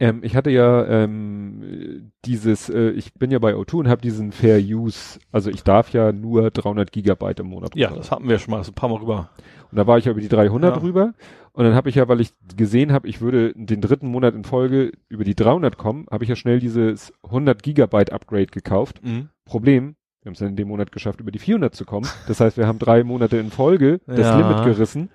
ähm, 0.00 0.20
ich 0.24 0.34
hatte 0.34 0.50
ja 0.50 0.86
ähm, 0.86 2.10
dieses, 2.24 2.68
äh, 2.68 2.90
ich 2.90 3.14
bin 3.14 3.30
ja 3.30 3.38
bei 3.38 3.54
O2 3.54 3.74
und 3.76 3.88
habe 3.88 4.00
diesen 4.00 4.32
Fair 4.32 4.58
Use, 4.58 5.20
also 5.30 5.50
ich 5.50 5.62
darf 5.62 5.92
ja 5.92 6.10
nur 6.12 6.50
300 6.50 6.90
Gigabyte 6.90 7.40
im 7.40 7.46
Monat. 7.48 7.76
Ja, 7.76 7.90
das 7.94 8.10
hatten 8.10 8.28
wir 8.28 8.38
schon 8.38 8.52
mal 8.52 8.64
so 8.64 8.72
ein 8.72 8.74
paar 8.74 8.88
Mal 8.88 8.96
rüber. 8.98 9.30
Und 9.70 9.76
da 9.76 9.86
war 9.86 9.98
ich 9.98 10.06
ja 10.06 10.12
über 10.12 10.20
die 10.20 10.28
300 10.28 10.74
Ja. 10.74 10.80
drüber. 10.80 11.12
Und 11.52 11.64
dann 11.64 11.74
habe 11.74 11.88
ich 11.88 11.96
ja, 11.96 12.08
weil 12.08 12.20
ich 12.20 12.32
gesehen 12.56 12.92
habe, 12.92 13.06
ich 13.08 13.20
würde 13.20 13.52
den 13.54 13.80
dritten 13.80 14.08
Monat 14.08 14.34
in 14.34 14.44
Folge 14.44 14.92
über 15.08 15.24
die 15.24 15.34
300 15.34 15.76
kommen, 15.76 16.06
habe 16.10 16.24
ich 16.24 16.30
ja 16.30 16.36
schnell 16.36 16.60
dieses 16.60 17.12
100 17.24 17.62
Gigabyte 17.62 18.12
Upgrade 18.12 18.46
gekauft. 18.46 19.00
Problem, 19.44 19.96
wir 20.22 20.28
haben 20.30 20.34
es 20.34 20.38
dann 20.38 20.48
in 20.50 20.56
dem 20.56 20.68
Monat 20.68 20.92
geschafft, 20.92 21.20
über 21.20 21.30
die 21.30 21.38
400 21.40 21.74
zu 21.74 21.84
kommen. 21.84 22.08
Das 22.28 22.40
heißt, 22.40 22.56
wir 22.56 22.66
haben 22.66 22.78
drei 22.78 23.04
Monate 23.04 23.36
in 23.36 23.50
Folge 23.50 24.00
das 24.06 24.20
Ja. 24.20 24.36
Limit 24.38 24.64
gerissen. 24.64 25.10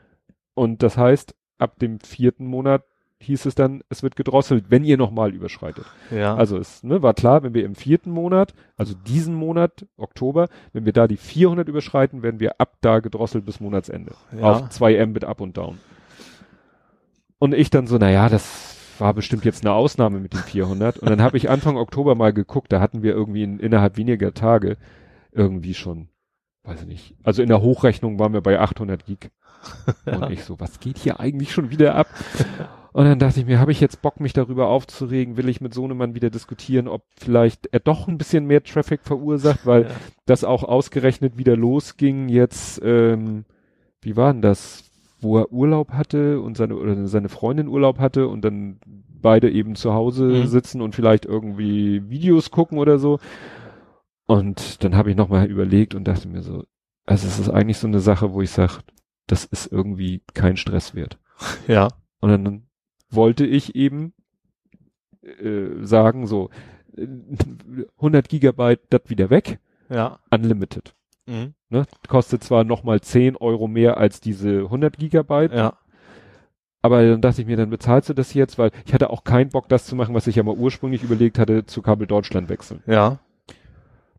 Und 0.54 0.84
das 0.84 0.98
heißt, 0.98 1.36
ab 1.58 1.80
dem 1.80 2.00
vierten 2.00 2.46
Monat 2.46 2.84
hieß 3.26 3.46
es 3.46 3.56
dann, 3.56 3.82
es 3.90 4.04
wird 4.04 4.16
gedrosselt, 4.16 4.66
wenn 4.70 4.84
ihr 4.84 4.98
nochmal 4.98 5.34
überschreitet. 5.34 5.86
Ja. 6.12 6.36
Also 6.36 6.58
es 6.58 6.84
ne, 6.84 7.02
war 7.02 7.14
klar, 7.14 7.44
wenn 7.44 7.54
wir 7.54 7.66
im 7.66 7.76
vierten 7.76 8.12
Monat, 8.12 8.54
also 8.78 8.94
diesen 8.94 9.36
Monat, 9.36 9.86
Oktober, 9.98 10.48
wenn 10.74 10.86
wir 10.86 10.94
da 10.94 11.08
die 11.08 11.18
400 11.18 11.68
überschreiten, 11.68 12.24
werden 12.24 12.40
wir 12.40 12.60
ab 12.60 12.78
da 12.82 13.00
gedrosselt 13.00 13.46
bis 13.46 13.60
Monatsende. 13.60 14.14
Ja. 14.38 14.44
Auf 14.44 14.70
2 14.70 15.06
Mbit 15.06 15.26
up 15.26 15.42
und 15.42 15.58
down. 15.58 15.80
Und 17.38 17.54
ich 17.54 17.70
dann 17.70 17.88
so, 17.88 17.98
naja, 17.98 18.30
das 18.30 18.76
war 19.00 19.14
bestimmt 19.14 19.46
jetzt 19.46 19.66
eine 19.66 19.74
Ausnahme 19.74 20.20
mit 20.20 20.34
den 20.34 20.40
400. 20.40 21.00
Und 21.00 21.10
dann 21.10 21.22
habe 21.22 21.38
ich 21.38 21.50
Anfang 21.50 21.78
Oktober 21.78 22.16
mal 22.16 22.34
geguckt, 22.34 22.72
da 22.72 22.80
hatten 22.80 23.04
wir 23.04 23.14
irgendwie 23.14 23.44
in, 23.44 23.60
innerhalb 23.60 23.98
weniger 23.98 24.34
Tage 24.34 24.78
irgendwie 25.32 25.74
schon, 25.74 26.08
weiß 26.64 26.82
ich 26.82 26.88
nicht, 26.88 27.16
also 27.24 27.42
in 27.42 27.50
der 27.50 27.62
Hochrechnung 27.62 28.20
waren 28.20 28.34
wir 28.34 28.42
bei 28.42 28.60
800 28.60 29.06
Gig. 29.06 29.32
Und 30.06 30.30
ich 30.32 30.44
so, 30.44 30.60
was 30.60 30.80
geht 30.80 30.98
hier 30.98 31.20
eigentlich 31.20 31.52
schon 31.52 31.70
wieder 31.72 31.96
ab? 31.96 32.08
Und 32.94 33.06
dann 33.06 33.20
dachte 33.20 33.40
ich 33.42 33.46
mir, 33.46 33.60
habe 33.60 33.72
ich 33.74 33.82
jetzt 33.82 34.02
Bock, 34.02 34.20
mich 34.22 34.32
darüber 34.34 34.68
aufzuregen? 34.70 35.36
Will 35.36 35.50
ich 35.50 35.60
mit 35.60 35.74
Sohnemann 35.74 36.16
wieder 36.16 36.30
diskutieren, 36.30 36.88
ob 36.88 37.04
vielleicht 37.18 37.68
er 37.74 37.82
doch 37.82 38.08
ein 38.08 38.18
bisschen 38.18 38.46
mehr 38.46 38.64
Traffic 38.64 39.02
verursacht, 39.04 39.66
weil 39.66 39.84
Ja. 39.84 39.90
das 40.26 40.44
auch 40.46 40.64
ausgerechnet 40.64 41.38
wieder 41.38 41.58
losging 41.58 42.30
jetzt, 42.30 42.82
ähm, 42.84 43.44
wie 44.02 44.16
war 44.16 44.32
denn 44.32 44.42
das? 44.42 44.84
Wo 45.20 45.40
er 45.40 45.52
Urlaub 45.52 45.92
hatte 45.92 46.40
und 46.40 46.56
seine, 46.56 46.76
oder 46.76 47.08
seine 47.08 47.30
Freundin 47.30 47.68
Urlaub 47.68 48.00
hatte 48.00 48.28
und 48.28 48.46
dann 48.46 48.80
beide 49.22 49.50
eben 49.50 49.76
zu 49.76 49.94
Hause 49.94 50.24
Mhm. 50.24 50.46
sitzen 50.48 50.82
und 50.82 50.94
vielleicht 50.96 51.26
irgendwie 51.26 52.08
Videos 52.10 52.52
gucken 52.52 52.78
oder 52.78 53.00
so. 53.00 53.20
Und 54.28 54.84
dann 54.84 54.96
habe 54.96 55.12
ich 55.12 55.16
nochmal 55.18 55.48
überlegt 55.50 55.96
und 55.96 56.06
dachte 56.08 56.28
mir 56.28 56.42
so, 56.42 56.64
also 57.06 57.28
es 57.28 57.40
ist 57.40 57.50
eigentlich 57.50 57.78
so 57.78 57.88
eine 57.88 58.00
Sache, 58.00 58.34
wo 58.34 58.42
ich 58.42 58.52
sage, 58.52 58.74
das 59.28 59.46
ist 59.46 59.72
irgendwie 59.72 60.22
kein 60.34 60.58
Stress 60.58 60.96
wert. 60.96 61.18
ja. 61.68 61.90
Und 62.20 62.30
dann 62.30 62.64
wollte 63.10 63.46
ich 63.46 63.76
eben 63.76 64.14
äh, 65.22 65.84
sagen, 65.84 66.28
so 66.28 66.50
äh, 66.98 67.08
100 67.98 68.30
Gigabyte, 68.30 68.82
das 68.90 69.02
wieder 69.08 69.30
weg, 69.30 69.60
Ja. 69.90 70.20
unlimited. 70.32 70.96
Mhm. 71.28 71.54
Ne? 71.70 71.86
Kostet 72.08 72.44
zwar 72.44 72.64
nochmal 72.64 73.02
10 73.02 73.36
Euro 73.38 73.68
mehr 73.68 73.98
als 73.98 74.22
diese 74.22 74.62
100 74.66 74.98
Gigabyte, 74.98 75.54
Ja. 75.54 75.78
aber 76.82 77.04
dann 77.08 77.22
dachte 77.22 77.42
ich 77.42 77.48
mir, 77.48 77.58
dann 77.58 77.70
bezahlst 77.70 78.10
du 78.10 78.14
das 78.14 78.34
jetzt, 78.34 78.58
weil 78.60 78.72
ich 78.86 78.94
hatte 78.94 79.10
auch 79.10 79.24
keinen 79.24 79.50
Bock, 79.50 79.68
das 79.70 79.86
zu 79.86 79.96
machen, 79.96 80.14
was 80.16 80.28
ich 80.28 80.36
ja 80.36 80.44
mal 80.44 80.56
ursprünglich 80.56 81.04
überlegt 81.04 81.40
hatte, 81.40 81.66
zu 81.66 81.82
Kabel 81.82 82.06
Deutschland 82.08 82.50
wechseln. 82.50 82.84
Ja. 82.86 83.20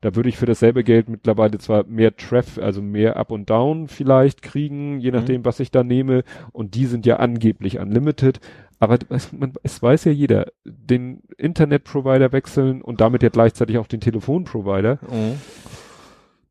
Da 0.07 0.15
würde 0.15 0.29
ich 0.29 0.37
für 0.37 0.47
dasselbe 0.47 0.85
Geld 0.85 1.09
mittlerweile 1.09 1.59
zwar 1.59 1.83
mehr 1.89 2.15
Traffic, 2.15 2.63
also 2.63 2.81
mehr 2.81 3.17
Up 3.17 3.33
und 3.33 3.51
Down 3.51 3.89
vielleicht 3.89 4.41
kriegen, 4.41 5.01
je 5.01 5.11
Mhm. 5.11 5.17
nachdem, 5.17 5.45
was 5.45 5.59
ich 5.59 5.73
da 5.73 5.83
nehme. 5.83 6.23
Und 6.53 6.77
die 6.77 6.87
sind 6.87 7.07
ja 7.07 7.17
angeblich 7.17 7.81
unlimited. 7.81 8.39
Aber 8.79 8.99
es, 9.09 9.33
man, 9.33 9.55
es 9.65 9.83
weiß 9.83 10.05
ja 10.05 10.13
jeder, 10.13 10.47
den 10.65 11.23
Internetprovider 11.39 12.31
wechseln 12.31 12.83
und 12.83 13.01
damit 13.01 13.25
ja 13.25 13.31
gleichzeitig 13.31 13.79
auch 13.79 13.89
den 13.89 13.99
Telefonprovider 13.99 15.01
Mhm. 15.11 15.41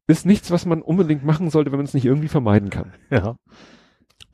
ist 0.08 0.26
nichts, 0.26 0.52
was 0.52 0.66
man 0.66 0.82
unbedingt 0.82 1.24
machen 1.24 1.50
sollte, 1.50 1.72
wenn 1.72 1.80
man 1.80 1.86
es 1.86 1.94
nicht 1.94 2.06
irgendwie 2.06 2.28
vermeiden 2.28 2.70
kann. 2.70 2.92
Ja. 3.10 3.38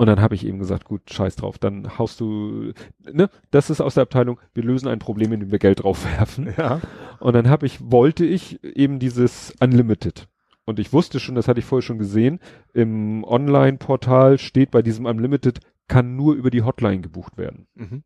Und 0.01 0.07
dann 0.07 0.19
habe 0.19 0.33
ich 0.33 0.47
eben 0.47 0.57
gesagt, 0.57 0.85
gut, 0.85 1.11
scheiß 1.11 1.35
drauf, 1.35 1.59
dann 1.59 1.99
haust 1.99 2.19
du, 2.19 2.73
ne, 3.03 3.30
das 3.51 3.69
ist 3.69 3.81
aus 3.81 3.93
der 3.93 4.01
Abteilung, 4.01 4.39
wir 4.55 4.63
lösen 4.63 4.88
ein 4.88 4.97
Problem, 4.97 5.31
indem 5.31 5.51
wir 5.51 5.59
Geld 5.59 5.83
drauf 5.83 6.05
werfen. 6.17 6.51
Ja. 6.57 6.81
Und 7.19 7.33
dann 7.33 7.51
habe 7.51 7.67
ich, 7.67 7.91
wollte 7.91 8.25
ich 8.25 8.63
eben 8.63 8.97
dieses 8.97 9.53
Unlimited. 9.59 10.27
Und 10.65 10.80
ich 10.80 10.91
wusste 10.91 11.19
schon, 11.19 11.35
das 11.35 11.47
hatte 11.47 11.59
ich 11.59 11.67
vorher 11.67 11.83
schon 11.83 11.99
gesehen, 11.99 12.39
im 12.73 13.23
Online-Portal 13.23 14.39
steht 14.39 14.71
bei 14.71 14.81
diesem 14.81 15.05
Unlimited, 15.05 15.59
kann 15.88 16.15
nur 16.15 16.33
über 16.33 16.49
die 16.49 16.63
Hotline 16.63 17.01
gebucht 17.01 17.38
werden. 17.38 17.67
Mhm. 17.75 18.01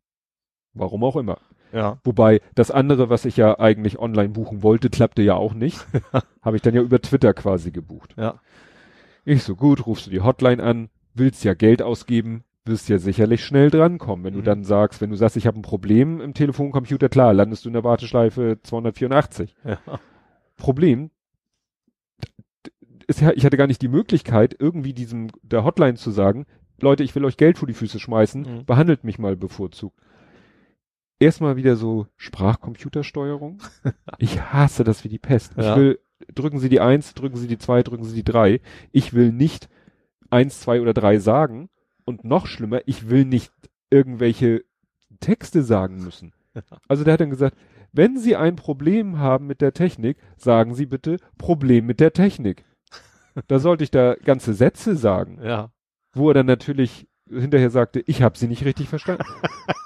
Warum 0.74 1.02
auch 1.02 1.16
immer. 1.16 1.38
Ja. 1.72 1.98
Wobei 2.04 2.42
das 2.54 2.70
andere, 2.70 3.08
was 3.08 3.24
ich 3.24 3.38
ja 3.38 3.58
eigentlich 3.58 3.98
online 3.98 4.28
buchen 4.28 4.62
wollte, 4.62 4.90
klappte 4.90 5.22
ja 5.22 5.36
auch 5.36 5.54
nicht. 5.54 5.78
habe 6.42 6.56
ich 6.56 6.62
dann 6.62 6.74
ja 6.74 6.82
über 6.82 7.00
Twitter 7.00 7.32
quasi 7.32 7.70
gebucht. 7.70 8.14
Ja. 8.18 8.38
Ich 9.24 9.44
so 9.44 9.56
gut, 9.56 9.86
rufst 9.86 10.06
du 10.06 10.10
die 10.10 10.20
Hotline 10.20 10.62
an, 10.62 10.90
willst 11.18 11.44
ja 11.44 11.54
Geld 11.54 11.82
ausgeben, 11.82 12.44
wirst 12.64 12.88
ja 12.88 12.98
sicherlich 12.98 13.44
schnell 13.44 13.70
drankommen. 13.70 14.24
Wenn 14.24 14.34
du 14.34 14.40
Mhm. 14.40 14.44
dann 14.44 14.64
sagst, 14.64 15.00
wenn 15.00 15.10
du 15.10 15.16
sagst, 15.16 15.36
ich 15.36 15.46
habe 15.46 15.58
ein 15.58 15.62
Problem 15.62 16.20
im 16.20 16.34
Telefoncomputer, 16.34 17.08
klar, 17.08 17.32
landest 17.32 17.64
du 17.64 17.68
in 17.68 17.74
der 17.74 17.84
Warteschleife 17.84 18.58
284. 18.62 19.54
Ja. 19.64 19.78
Problem, 20.56 21.10
ist 23.06 23.20
ja, 23.20 23.30
ich 23.34 23.44
hatte 23.44 23.56
gar 23.56 23.66
nicht 23.68 23.82
die 23.82 23.88
Möglichkeit, 23.88 24.56
irgendwie 24.58 24.92
diesem 24.92 25.28
der 25.42 25.64
Hotline 25.64 25.94
zu 25.94 26.10
sagen, 26.10 26.44
Leute, 26.80 27.04
ich 27.04 27.14
will 27.14 27.24
euch 27.24 27.36
Geld 27.36 27.58
vor 27.58 27.68
die 27.68 27.74
Füße 27.74 27.98
schmeißen, 28.00 28.42
Mhm. 28.42 28.64
behandelt 28.66 29.04
mich 29.04 29.18
mal 29.18 29.36
bevorzugt. 29.36 29.98
Erstmal 31.18 31.56
wieder 31.56 31.76
so 31.76 32.06
Sprachcomputersteuerung. 32.16 33.58
ich 34.18 34.40
hasse 34.42 34.84
das 34.84 35.04
wie 35.04 35.08
die 35.08 35.18
Pest. 35.18 35.54
Ja. 35.56 35.72
Ich 35.72 35.80
will, 35.80 35.98
drücken 36.34 36.58
Sie 36.58 36.68
die 36.68 36.80
eins, 36.80 37.14
drücken 37.14 37.36
Sie 37.36 37.46
die 37.48 37.58
zwei, 37.58 37.82
drücken 37.82 38.04
Sie 38.04 38.14
die 38.14 38.24
drei. 38.24 38.60
Ich 38.92 39.14
will 39.14 39.32
nicht 39.32 39.68
eins, 40.36 40.60
zwei 40.60 40.80
oder 40.80 40.92
drei 40.94 41.18
sagen. 41.18 41.68
Und 42.04 42.24
noch 42.24 42.46
schlimmer, 42.46 42.80
ich 42.86 43.08
will 43.10 43.24
nicht 43.24 43.52
irgendwelche 43.90 44.64
Texte 45.20 45.62
sagen 45.62 45.96
müssen. 46.02 46.32
Also 46.88 47.04
der 47.04 47.12
hat 47.14 47.20
dann 47.20 47.28
gesagt, 47.30 47.54
wenn 47.92 48.16
Sie 48.18 48.34
ein 48.34 48.56
Problem 48.56 49.18
haben 49.18 49.46
mit 49.46 49.60
der 49.60 49.74
Technik, 49.74 50.16
sagen 50.38 50.74
Sie 50.74 50.86
bitte 50.86 51.18
Problem 51.36 51.84
mit 51.84 52.00
der 52.00 52.12
Technik. 52.14 52.64
Da 53.48 53.58
sollte 53.58 53.84
ich 53.84 53.90
da 53.90 54.14
ganze 54.24 54.54
Sätze 54.54 54.96
sagen, 54.96 55.38
Ja. 55.42 55.70
wo 56.14 56.30
er 56.30 56.34
dann 56.34 56.46
natürlich 56.46 57.06
hinterher 57.28 57.68
sagte, 57.70 58.00
ich 58.06 58.22
habe 58.22 58.38
Sie 58.38 58.48
nicht 58.48 58.64
richtig 58.64 58.88
verstanden. 58.88 59.24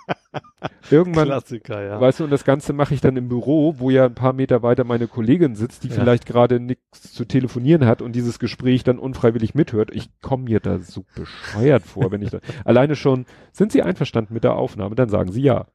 Irgendwann, 0.91 1.27
Klassiker, 1.27 1.83
ja. 1.83 2.01
weißt 2.01 2.21
du, 2.21 2.25
und 2.25 2.31
das 2.31 2.45
Ganze 2.45 2.73
mache 2.73 2.95
ich 2.95 3.01
dann 3.01 3.17
im 3.17 3.29
Büro, 3.29 3.77
wo 3.79 3.91
ja 3.91 4.07
ein 4.07 4.15
paar 4.15 4.33
Meter 4.33 4.63
weiter 4.63 4.85
meine 4.85 5.07
Kollegin 5.07 5.55
sitzt, 5.55 5.85
die 5.85 5.89
Ja. 5.89 5.95
vielleicht 5.95 6.27
gerade 6.27 6.59
nichts 6.61 7.13
zu 7.13 7.25
telefonieren 7.25 7.87
hat 7.87 8.03
und 8.03 8.13
dieses 8.13 8.39
Gespräch 8.39 8.83
dann 8.85 8.99
unfreiwillig 8.99 9.55
mithört. 9.55 9.91
Ich 9.95 10.11
komme 10.21 10.45
mir 10.45 10.61
da 10.61 10.79
so 10.79 11.05
bescheuert 11.15 11.85
vor, 11.85 12.11
wenn 12.11 12.23
ich 12.23 12.31
da, 12.31 12.41
alleine 12.65 12.97
schon, 12.97 13.27
sind 13.53 13.73
Sie 13.73 13.83
einverstanden 13.83 14.35
mit 14.35 14.45
der 14.45 14.57
Aufnahme? 14.57 14.95
Dann 14.95 15.09
sagen 15.09 15.33
Sie 15.33 15.43
ja. 15.43 15.67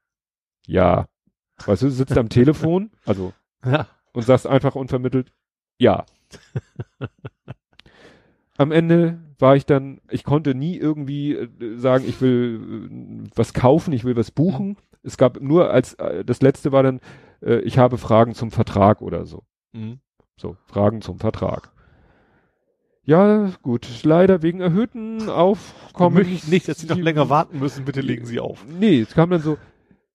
Ja. 0.68 1.08
Weißt 1.66 1.84
du, 1.84 1.88
du 1.88 1.92
sitzt 1.92 2.18
am 2.18 2.30
Telefon, 2.30 2.92
also, 3.06 3.34
ja. 3.66 3.88
und 4.14 4.24
sagst 4.24 4.48
einfach 4.48 4.76
unvermittelt, 4.76 5.32
ja. 5.78 6.06
Am 8.58 8.72
Ende 8.72 9.20
war 9.38 9.56
ich 9.56 9.66
dann, 9.66 10.00
ich 10.10 10.24
konnte 10.24 10.56
nie 10.56 10.78
irgendwie 10.78 11.34
äh, 11.34 11.50
sagen, 11.78 12.06
ich 12.08 12.22
will 12.22 13.26
äh, 13.26 13.30
was 13.36 13.54
kaufen, 13.54 13.94
ich 13.94 14.04
will 14.04 14.16
was 14.16 14.32
buchen. 14.32 14.78
Es 15.04 15.18
gab 15.18 15.42
nur 15.42 15.72
als, 15.72 15.96
äh, 15.96 16.24
das 16.24 16.42
letzte 16.42 16.72
war 16.72 16.84
dann, 16.84 17.00
ich 17.42 17.78
habe 17.78 18.00
Fragen 18.00 18.34
zum 18.34 18.50
Vertrag 18.50 19.02
oder 19.04 19.26
so. 19.26 19.44
Mhm. 19.74 20.00
So, 20.36 20.56
Fragen 20.66 21.02
zum 21.02 21.20
Vertrag. 21.20 21.72
Ja, 23.04 23.52
gut, 23.62 23.88
leider 24.04 24.42
wegen 24.42 24.62
erhöhten 24.62 25.30
Aufkommen. 25.30 26.16
Möchte 26.16 26.34
ich 26.34 26.48
nicht, 26.48 26.68
dass 26.68 26.80
Sie 26.80 26.88
noch 26.88 26.98
länger 26.98 27.30
warten 27.30 27.60
müssen, 27.60 27.86
bitte 27.86 28.02
legen 28.02 28.26
Sie 28.26 28.40
auf. 28.40 28.66
Nee, 28.68 29.02
es 29.02 29.14
kam 29.14 29.30
dann 29.30 29.42
so, 29.42 29.58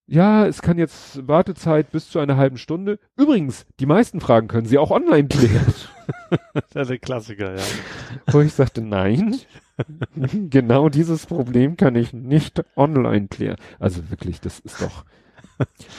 ja, 0.06 0.44
es 0.44 0.60
kann 0.60 0.76
jetzt 0.76 1.28
Wartezeit 1.28 1.92
bis 1.92 2.10
zu 2.10 2.18
einer 2.18 2.36
halben 2.36 2.56
Stunde. 2.56 2.98
Übrigens, 3.16 3.64
die 3.78 3.86
meisten 3.86 4.20
Fragen 4.20 4.48
können 4.48 4.66
Sie 4.66 4.78
auch 4.78 4.90
online 4.90 5.28
klären. 5.28 5.72
das 6.54 6.82
ist 6.82 6.90
der 6.90 6.98
Klassiker, 6.98 7.56
ja. 7.56 7.62
Wo 8.30 8.40
ich 8.40 8.52
sagte, 8.52 8.80
nein, 8.82 9.38
genau 10.50 10.88
dieses 10.88 11.26
Problem 11.26 11.76
kann 11.76 11.94
ich 11.96 12.12
nicht 12.12 12.62
online 12.76 13.28
klären. 13.28 13.56
Also 13.78 14.10
wirklich, 14.10 14.40
das 14.40 14.58
ist 14.60 14.80
doch, 14.80 15.04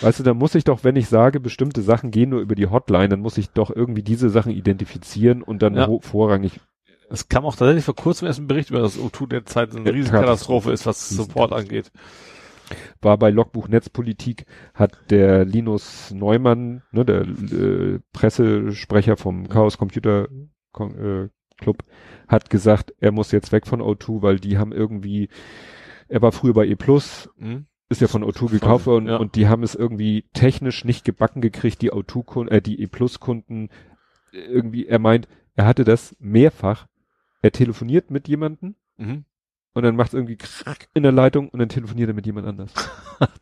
weißt 0.02 0.20
du, 0.20 0.24
da 0.24 0.34
muss 0.34 0.56
ich 0.56 0.64
doch, 0.64 0.84
wenn 0.84 0.96
ich 0.96 1.08
sage, 1.08 1.40
bestimmte 1.40 1.82
Sachen 1.82 2.12
gehen 2.12 2.30
nur 2.30 2.42
über 2.42 2.56
die 2.56 2.68
Hotline, 2.68 3.10
dann 3.10 3.22
muss 3.22 3.38
ich 3.38 3.50
doch 3.52 3.70
irgendwie 3.76 4.04
diese 4.04 4.30
Sachen 4.30 4.52
identifizieren 4.52 5.42
und 5.42 5.62
dann 5.62 5.76
Ja. 5.76 5.88
vorrangig 6.02 6.60
Es 7.10 7.28
kam 7.28 7.46
auch 7.46 7.56
tatsächlich 7.56 7.86
vor 7.86 7.96
kurzem 7.96 8.28
erst 8.28 8.40
ein 8.40 8.48
Bericht 8.48 8.70
über 8.70 8.80
das 8.80 8.98
O2 8.98 9.28
derzeit 9.28 9.76
eine 9.76 9.86
Ja, 9.86 9.92
Riesenkatastrophe 9.92 10.72
ist, 10.72 10.86
was 10.86 11.10
Support 11.10 11.52
angeht. 11.54 11.92
War 13.02 13.18
bei 13.18 13.30
Logbuch 13.30 13.68
Netzpolitik, 13.68 14.46
hat 14.74 14.98
der 15.10 15.46
Linus 15.46 16.12
Neumann, 16.12 16.84
ne, 16.92 17.06
der 17.06 17.22
äh, 17.22 18.00
Pressesprecher 18.14 19.18
vom 19.18 19.50
Chaos 19.50 19.78
Computer 19.78 20.28
äh, 20.80 21.28
Club, 21.58 21.84
hat 22.28 22.50
gesagt, 22.50 22.94
er 23.00 23.12
muss 23.12 23.32
jetzt 23.32 23.52
weg 23.52 23.68
von 23.68 23.82
O2, 23.82 24.22
weil 24.22 24.40
die 24.40 24.58
haben 24.58 24.72
irgendwie, 24.72 25.30
er 26.08 26.22
war 26.22 26.32
früher 26.32 26.54
bei 26.54 26.66
E 26.66 26.76
Plus, 26.76 27.30
Hm? 27.38 27.66
ist 27.90 28.02
ja 28.02 28.08
von 28.08 28.24
O2 28.24 28.52
gekauft 28.52 28.86
worden 28.86 29.08
ja. 29.08 29.18
und 29.18 29.36
die 29.36 29.48
haben 29.48 29.64
es 29.64 29.76
irgendwie 29.76 30.26
technisch 30.34 30.86
nicht 30.86 31.04
gebacken 31.04 31.42
gekriegt, 31.42 31.82
die 31.82 31.92
O2-Kunden, 31.92 32.52
äh, 32.52 32.62
die 32.62 32.82
E 32.82 32.88
Plus 32.88 33.20
Kunden 33.20 33.70
irgendwie, 34.32 34.86
er 34.88 35.00
meint, 35.00 35.28
er 35.56 35.66
hatte 35.66 35.84
das 35.84 36.16
mehrfach, 36.20 36.88
er 37.42 37.52
telefoniert 37.52 38.10
mit 38.10 38.28
jemandem 38.28 38.76
Mhm. 39.02 39.26
Und 39.74 39.84
dann 39.84 39.96
macht 39.96 40.10
es 40.10 40.14
irgendwie 40.14 40.38
krack 40.38 40.88
in 40.94 41.04
der 41.04 41.12
Leitung 41.12 41.50
und 41.50 41.60
dann 41.60 41.70
telefoniert 41.70 42.10
er 42.10 42.14
mit 42.14 42.26
jemand 42.26 42.48
anders. 42.48 42.74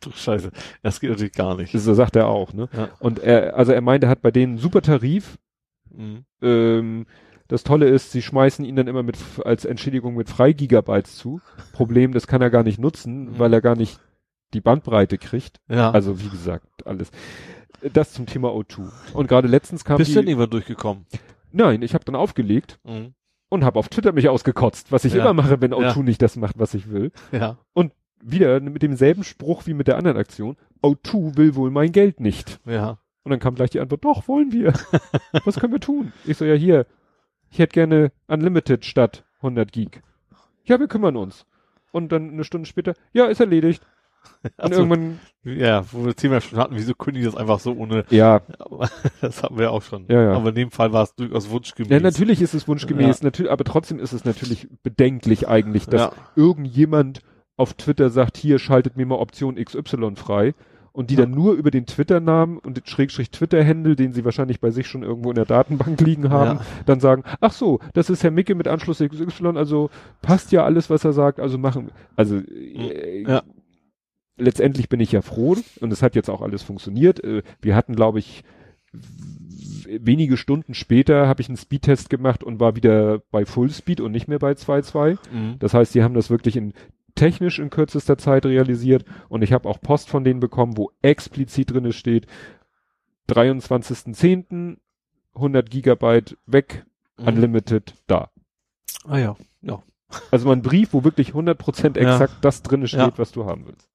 Du 0.00 0.10
Scheiße. 0.12 0.50
Das 0.82 1.00
geht 1.00 1.10
natürlich 1.10 1.32
gar 1.32 1.56
nicht. 1.56 1.72
So 1.72 1.94
sagt 1.94 2.14
er 2.16 2.28
auch, 2.28 2.52
ne? 2.52 2.68
Ja. 2.76 2.88
Und 3.00 3.18
er, 3.18 3.56
also 3.56 3.72
er 3.72 3.80
meinte, 3.80 4.06
er 4.06 4.10
hat 4.10 4.22
bei 4.22 4.30
denen 4.30 4.52
einen 4.54 4.58
super 4.58 4.82
Tarif. 4.82 5.38
Mhm. 5.90 6.24
Ähm, 6.42 7.06
das 7.48 7.64
Tolle 7.64 7.88
ist, 7.88 8.12
sie 8.12 8.22
schmeißen 8.22 8.64
ihn 8.64 8.76
dann 8.76 8.86
immer 8.86 9.02
mit 9.02 9.16
als 9.44 9.64
Entschädigung 9.64 10.14
mit 10.14 10.28
frei 10.28 10.52
Gigabytes 10.52 11.16
zu. 11.16 11.40
Problem, 11.72 12.12
das 12.12 12.26
kann 12.26 12.42
er 12.42 12.50
gar 12.50 12.62
nicht 12.62 12.78
nutzen, 12.78 13.24
Mhm. 13.32 13.38
weil 13.38 13.52
er 13.52 13.60
gar 13.60 13.74
nicht 13.74 13.98
die 14.54 14.60
Bandbreite 14.60 15.18
kriegt. 15.18 15.60
Ja. 15.68 15.90
Also 15.90 16.20
wie 16.20 16.28
gesagt, 16.28 16.86
alles. 16.86 17.10
Das 17.92 18.12
zum 18.12 18.26
Thema 18.26 18.50
O2. 18.50 18.90
Und 19.14 19.26
gerade 19.28 19.48
letztens 19.48 19.84
kam 19.84 19.96
Bist 19.96 20.10
du 20.10 20.16
denn 20.20 20.28
irgendwann 20.28 20.50
durchgekommen? 20.50 21.06
Nein, 21.52 21.82
ich 21.82 21.94
habe 21.94 22.04
dann 22.04 22.14
aufgelegt 22.14 22.78
Mhm. 22.84 23.14
Und 23.50 23.64
habe 23.64 23.78
auf 23.78 23.88
Twitter 23.90 24.12
mich 24.12 24.28
ausgekotzt, 24.30 24.90
was 24.90 25.04
ich 25.04 25.12
Ja. 25.12 25.20
immer 25.22 25.34
mache, 25.34 25.60
wenn 25.60 25.74
O2 25.74 25.96
Ja. 25.96 26.02
nicht 26.02 26.22
das 26.22 26.36
macht, 26.36 26.58
was 26.58 26.72
ich 26.72 26.90
will. 26.90 27.12
Ja. 27.32 27.58
Wieder 28.22 28.60
mit 28.60 28.82
demselben 28.82 29.24
Spruch 29.24 29.66
wie 29.66 29.72
mit 29.72 29.88
der 29.88 29.96
anderen 29.96 30.18
Aktion. 30.18 30.58
O2 30.82 31.38
will 31.38 31.54
wohl 31.54 31.70
mein 31.70 31.90
Geld 31.90 32.20
nicht. 32.20 32.60
Ja. 32.66 32.98
Und 33.22 33.30
dann 33.30 33.40
kam 33.40 33.54
gleich 33.54 33.70
die 33.70 33.80
Antwort, 33.80 34.04
doch, 34.04 34.28
wollen 34.28 34.52
wir. 34.52 34.74
Was 35.46 35.58
können 35.58 35.72
wir 35.72 35.80
tun? 35.80 36.12
Ich 36.26 36.36
so, 36.36 36.44
ja, 36.44 36.52
hier, 36.54 36.84
ich 37.50 37.58
hätte 37.58 37.72
gerne 37.72 38.12
Unlimited 38.26 38.84
statt 38.84 39.24
100 39.38 39.72
Gig. 39.72 40.02
Ja, 40.64 40.78
wir 40.78 40.86
kümmern 40.86 41.16
uns. 41.16 41.46
Und 41.92 42.12
dann 42.12 42.30
eine 42.30 42.44
Stunde 42.44 42.66
später, 42.68 42.92
ja, 43.14 43.24
ist 43.24 43.40
erledigt. 43.40 43.82
Und 44.42 44.52
Also, 44.56 44.82
irgendwann, 44.82 45.18
ja, 45.44 45.84
wo 45.92 46.00
wir 46.00 46.06
das 46.06 46.16
Thema 46.16 46.40
schon 46.40 46.58
hatten, 46.58 46.74
wieso 46.76 46.94
kündigen 46.94 47.26
die 47.26 47.32
das 47.32 47.40
einfach 47.40 47.60
so 47.60 47.72
ohne, 47.74 48.04
ja, 48.10 48.40
das 49.20 49.42
hatten 49.42 49.56
wir 49.56 49.64
ja 49.64 49.70
auch 49.70 49.82
schon. 49.82 50.06
Ja, 50.08 50.22
ja. 50.22 50.32
Aber 50.32 50.50
in 50.50 50.54
dem 50.54 50.70
Fall 50.70 50.92
war 50.92 51.02
es 51.04 51.14
durchaus 51.14 51.50
wunschgemäß. 51.50 51.90
ja, 51.90 52.00
natürlich 52.00 52.40
ist 52.42 52.54
es 52.54 52.66
wunschgemäß, 52.68 53.22
natürlich, 53.22 53.50
aber 53.52 53.64
trotzdem 53.64 53.98
ist 53.98 54.12
es 54.12 54.24
natürlich 54.24 54.68
bedenklich 54.82 55.48
eigentlich, 55.48 55.86
dass 55.86 56.00
Ja. 56.02 56.12
irgendjemand 56.36 57.20
auf 57.56 57.74
Twitter 57.74 58.08
sagt, 58.10 58.36
hier 58.38 58.58
schaltet 58.58 58.96
mir 58.96 59.06
mal 59.06 59.16
Option 59.16 59.56
XY 59.56 60.16
frei. 60.16 60.54
Und 60.92 61.10
die 61.10 61.14
Ja. 61.14 61.20
dann 61.20 61.30
nur 61.30 61.52
über 61.54 61.70
den 61.70 61.86
Twitter-Namen 61.86 62.58
und 62.58 62.76
den 62.76 62.84
Schrägstrich 62.84 63.30
Twitter-Händel, 63.30 63.94
den 63.94 64.12
sie 64.12 64.24
wahrscheinlich 64.24 64.58
bei 64.60 64.70
sich 64.70 64.88
schon 64.88 65.04
irgendwo 65.04 65.28
in 65.30 65.36
der 65.36 65.44
Datenbank 65.44 66.00
liegen 66.00 66.30
haben, 66.30 66.58
Ja. 66.58 66.64
dann 66.84 66.98
sagen, 66.98 67.22
ach 67.40 67.52
so, 67.52 67.78
das 67.94 68.10
ist 68.10 68.24
Herr 68.24 68.32
Micke 68.32 68.56
mit 68.56 68.66
Anschluss 68.66 68.98
XY, 68.98 69.56
also 69.56 69.88
passt 70.20 70.50
ja 70.50 70.64
alles, 70.64 70.90
was 70.90 71.04
er 71.04 71.12
sagt, 71.12 71.38
also 71.38 71.58
machen, 71.58 71.92
also 72.16 72.38
äh, 72.38 73.22
Ja. 73.22 73.42
Letztendlich 74.40 74.88
bin 74.88 75.00
ich 75.00 75.12
ja 75.12 75.22
froh 75.22 75.56
und 75.80 75.92
es 75.92 76.02
hat 76.02 76.14
jetzt 76.16 76.28
auch 76.30 76.42
alles 76.42 76.62
funktioniert. 76.62 77.22
Äh, 77.22 77.42
wir 77.60 77.76
hatten, 77.76 77.94
glaube 77.94 78.18
ich, 78.18 78.42
wenige 79.88 80.36
Stunden 80.36 80.74
später 80.74 81.26
habe 81.28 81.40
ich 81.42 81.48
einen 81.48 81.56
Speedtest 81.56 82.10
gemacht 82.10 82.42
und 82.44 82.60
war 82.60 82.76
wieder 82.76 83.20
bei 83.30 83.44
Fullspeed 83.46 84.00
und 84.00 84.12
nicht 84.12 84.28
mehr 84.28 84.38
bei 84.38 84.52
2.2. 84.52 85.18
Mhm. 85.32 85.56
Das 85.58 85.74
heißt, 85.74 85.94
die 85.94 86.02
haben 86.02 86.14
das 86.14 86.30
wirklich 86.30 86.56
in 86.56 86.72
technisch 87.14 87.58
in 87.58 87.70
kürzester 87.70 88.16
Zeit 88.18 88.46
realisiert 88.46 89.04
und 89.28 89.42
ich 89.42 89.52
habe 89.52 89.68
auch 89.68 89.80
Post 89.80 90.08
von 90.08 90.24
denen 90.24 90.40
bekommen, 90.40 90.76
wo 90.76 90.90
explizit 91.02 91.70
drinne 91.72 91.92
steht, 91.92 92.26
23.10. 93.28 94.78
100 95.34 95.70
Gigabyte 95.70 96.36
weg, 96.46 96.84
Mhm. 97.18 97.28
unlimited 97.28 97.94
da. 98.08 98.30
Ah 99.06 99.18
ja. 99.18 99.36
Ja. 99.62 99.82
Also 100.32 100.46
mal 100.48 100.54
ein 100.56 100.62
Brief, 100.62 100.92
wo 100.92 101.04
wirklich 101.04 101.34
100% 101.34 101.96
Ja. 101.96 102.12
exakt 102.12 102.34
das 102.44 102.62
drinne 102.62 102.88
steht, 102.88 102.98
Ja. 103.00 103.12
was 103.18 103.30
du 103.30 103.44
haben 103.46 103.64
willst. 103.66 103.88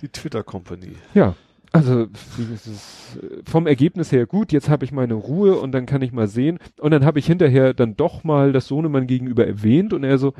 Die 0.00 0.08
Twitter 0.08 0.42
Company. 0.42 0.92
Ja, 1.14 1.34
also 1.72 2.06
vom 3.44 3.66
Ergebnis 3.66 4.10
her 4.10 4.26
gut, 4.26 4.52
jetzt 4.52 4.68
habe 4.68 4.84
ich 4.84 4.92
meine 4.92 5.14
Ruhe 5.14 5.56
und 5.56 5.72
dann 5.72 5.86
kann 5.86 6.02
ich 6.02 6.12
mal 6.12 6.28
sehen. 6.28 6.58
Und 6.80 6.92
dann 6.92 7.04
habe 7.04 7.18
ich 7.18 7.26
hinterher 7.26 7.74
dann 7.74 7.96
doch 7.96 8.24
mal 8.24 8.52
das 8.52 8.68
Sohnemann 8.68 9.06
gegenüber 9.06 9.46
erwähnt 9.46 9.92
und 9.92 10.04
er 10.04 10.18
so, 10.18 10.32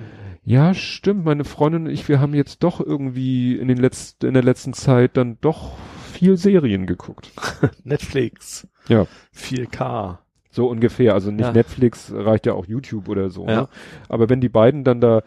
ja 0.45 0.73
stimmt, 0.73 1.25
meine 1.25 1.45
Freundin 1.45 1.87
und 1.87 1.93
ich, 1.93 2.09
wir 2.09 2.21
haben 2.21 2.35
jetzt 2.35 2.63
doch 2.63 2.81
irgendwie 2.81 3.57
in 3.57 3.69
den 3.69 3.77
letzten, 3.79 4.27
in 4.27 4.35
der 4.35 4.43
letzten 4.43 4.73
Zeit 4.73 5.17
dann 5.17 5.37
doch 5.41 5.77
viel 6.13 6.37
Serien 6.37 6.87
geguckt. 6.87 7.31
Netflix. 7.85 8.67
Ja. 8.89 9.07
4K. 9.37 10.19
So 10.51 10.69
ungefähr. 10.69 11.13
Also 11.13 11.31
nicht 11.31 11.45
Ja. 11.47 11.53
Netflix, 11.53 12.11
reicht 12.13 12.47
ja 12.47 12.55
auch 12.55 12.67
YouTube 12.67 13.09
oder 13.09 13.29
so. 13.29 13.47
Ja. 13.47 13.63
Ne? 13.63 13.69
Aber 14.09 14.31
wenn 14.31 14.41
die 14.41 14.49
beiden 14.49 14.83
dann 14.83 15.01
da, 15.01 15.23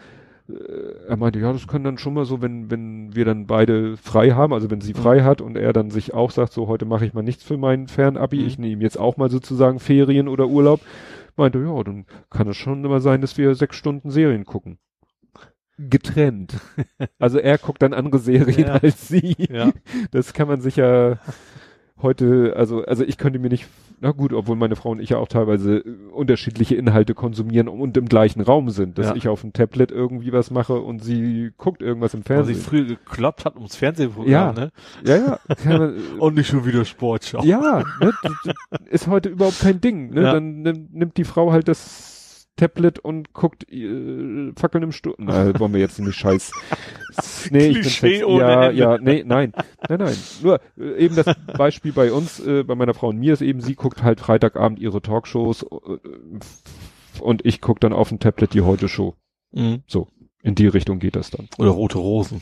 er 1.07 1.17
meinte, 1.17 1.39
ja, 1.39 1.51
das 1.53 1.67
kann 1.67 1.83
dann 1.83 1.97
schon 1.97 2.13
mal 2.13 2.25
so, 2.25 2.41
wenn, 2.41 2.69
wenn 2.71 3.15
wir 3.15 3.25
dann 3.25 3.47
beide 3.47 3.97
frei 3.97 4.31
haben, 4.31 4.53
also 4.53 4.69
wenn 4.71 4.81
sie 4.81 4.93
frei 4.93 5.21
hat 5.21 5.41
und 5.41 5.55
er 5.57 5.73
dann 5.73 5.89
sich 5.91 6.13
auch 6.13 6.31
sagt, 6.31 6.53
so 6.53 6.67
heute 6.67 6.85
mache 6.85 7.05
ich 7.05 7.13
mal 7.13 7.21
nichts 7.23 7.43
für 7.43 7.57
mein 7.57 7.87
Fernabi, 7.87 8.39
Mhm. 8.39 8.47
ich 8.47 8.57
nehme 8.59 8.83
jetzt 8.83 8.99
auch 8.99 9.17
mal 9.17 9.29
sozusagen 9.29 9.79
Ferien 9.79 10.27
oder 10.27 10.47
Urlaub, 10.47 10.81
meinte, 11.37 11.59
ja, 11.59 11.83
dann 11.83 12.05
kann 12.29 12.47
es 12.47 12.57
schon 12.57 12.83
immer 12.83 12.99
sein, 12.99 13.21
dass 13.21 13.37
wir 13.37 13.55
sechs 13.55 13.75
Stunden 13.75 14.09
Serien 14.11 14.45
gucken. 14.45 14.77
Getrennt. 15.77 16.53
also 17.17 17.39
er 17.39 17.57
guckt 17.57 17.81
dann 17.81 17.93
andere 17.93 18.19
Serien 18.19 18.59
Ja. 18.67 18.73
als 18.75 19.07
sie. 19.07 19.35
Ja. 19.49 19.71
Das 20.11 20.33
kann 20.33 20.47
man 20.47 20.61
sich 20.61 20.75
ja 20.75 21.17
heute, 22.01 22.53
also, 22.55 22.83
also 22.85 23.03
ich 23.03 23.17
könnte 23.17 23.39
mir 23.39 23.49
nicht, 23.49 23.67
na 24.03 24.11
gut, 24.11 24.33
obwohl 24.33 24.55
meine 24.55 24.75
Frau 24.75 24.89
und 24.89 24.99
ich 24.99 25.11
ja 25.11 25.17
auch 25.17 25.27
teilweise 25.27 25.77
äh, 25.77 25.83
unterschiedliche 26.11 26.75
Inhalte 26.75 27.13
konsumieren 27.13 27.67
und 27.67 27.95
im 27.95 28.07
gleichen 28.09 28.41
Raum 28.41 28.69
sind, 28.71 28.97
dass 28.97 29.07
Ja. 29.09 29.15
ich 29.15 29.27
auf 29.27 29.41
dem 29.41 29.53
Tablet 29.53 29.91
irgendwie 29.91 30.33
was 30.33 30.49
mache 30.51 30.73
und 30.79 31.03
sie 31.03 31.51
guckt 31.57 31.81
irgendwas 31.81 32.13
im 32.15 32.21
Was 32.21 32.25
sie 32.25 32.33
Fernsehen. 32.55 32.61
früher 32.61 32.83
gekloppt 32.85 33.45
hat 33.45 33.55
ums 33.55 33.75
Fernsehprogramm, 33.75 34.31
Ja. 34.31 34.51
ne? 34.53 34.71
Ja, 35.05 35.15
ja. 35.69 35.91
Und 36.19 36.35
nicht 36.35 36.47
schon 36.49 36.65
wieder 36.65 36.83
Sportschau. 36.83 37.43
ja, 37.43 37.83
ne, 37.99 38.11
ist 38.89 39.07
heute 39.07 39.29
überhaupt 39.29 39.59
kein 39.61 39.79
Ding. 39.79 40.09
Ne? 40.13 40.21
Ja. 40.23 40.33
Dann 40.33 40.61
nimm, 40.63 40.87
nimmt 40.91 41.17
die 41.17 41.23
Frau 41.23 41.51
halt 41.51 41.67
das 41.67 42.10
Tablet 42.55 42.99
und 42.99 43.33
guckt 43.33 43.71
äh, 43.71 44.51
Fackeln 44.55 44.83
im 44.83 44.91
Sturm. 44.91 45.15
Na, 45.19 45.59
wollen 45.59 45.73
wir 45.73 45.79
jetzt 45.79 45.99
nicht 45.99 46.15
scheiß. 46.15 46.51
Nee, 47.49 47.67
ich 47.67 47.99
bin 47.99 48.23
ohne 48.23 48.39
ja, 48.39 48.63
Ende. 48.67 48.77
ja, 48.77 48.97
nee, 48.97 49.23
nein, 49.25 49.51
nein, 49.89 49.99
nein. 49.99 50.15
Nur 50.41 50.61
äh, 50.77 51.03
eben 51.03 51.15
das 51.15 51.25
Beispiel 51.57 51.91
bei 51.91 52.13
uns, 52.13 52.39
äh, 52.39 52.63
bei 52.63 52.75
meiner 52.75 52.93
Frau 52.93 53.09
und 53.09 53.17
mir 53.17 53.33
ist 53.33 53.41
eben, 53.41 53.59
sie 53.59 53.75
guckt 53.75 54.01
halt 54.01 54.21
Freitagabend 54.21 54.79
ihre 54.79 55.01
Talkshows 55.01 55.63
äh, 55.63 57.19
und 57.19 57.45
ich 57.45 57.59
guck 57.59 57.81
dann 57.81 57.91
auf 57.91 58.07
dem 58.09 58.19
Tablet 58.19 58.53
die 58.53 58.61
Heute 58.61 58.87
Show. 58.87 59.15
Mhm. 59.51 59.83
In 60.43 60.55
die 60.55 60.67
Richtung 60.67 60.99
geht 60.99 61.17
das 61.17 61.31
dann. 61.31 61.49
Oder 61.57 61.71
rote 61.71 61.97
Rosen. 61.97 62.41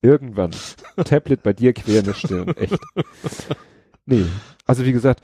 Irgendwann. 0.00 0.52
Tablet 1.04 1.42
bei 1.42 1.52
dir 1.52 1.72
quer 1.72 2.00
in 2.00 2.04
der 2.06 2.14
Stirn. 2.14 2.48
Echt. 2.56 2.78
Nee. 4.06 4.26
Also 4.66 4.84
wie 4.84 4.92
gesagt, 4.92 5.22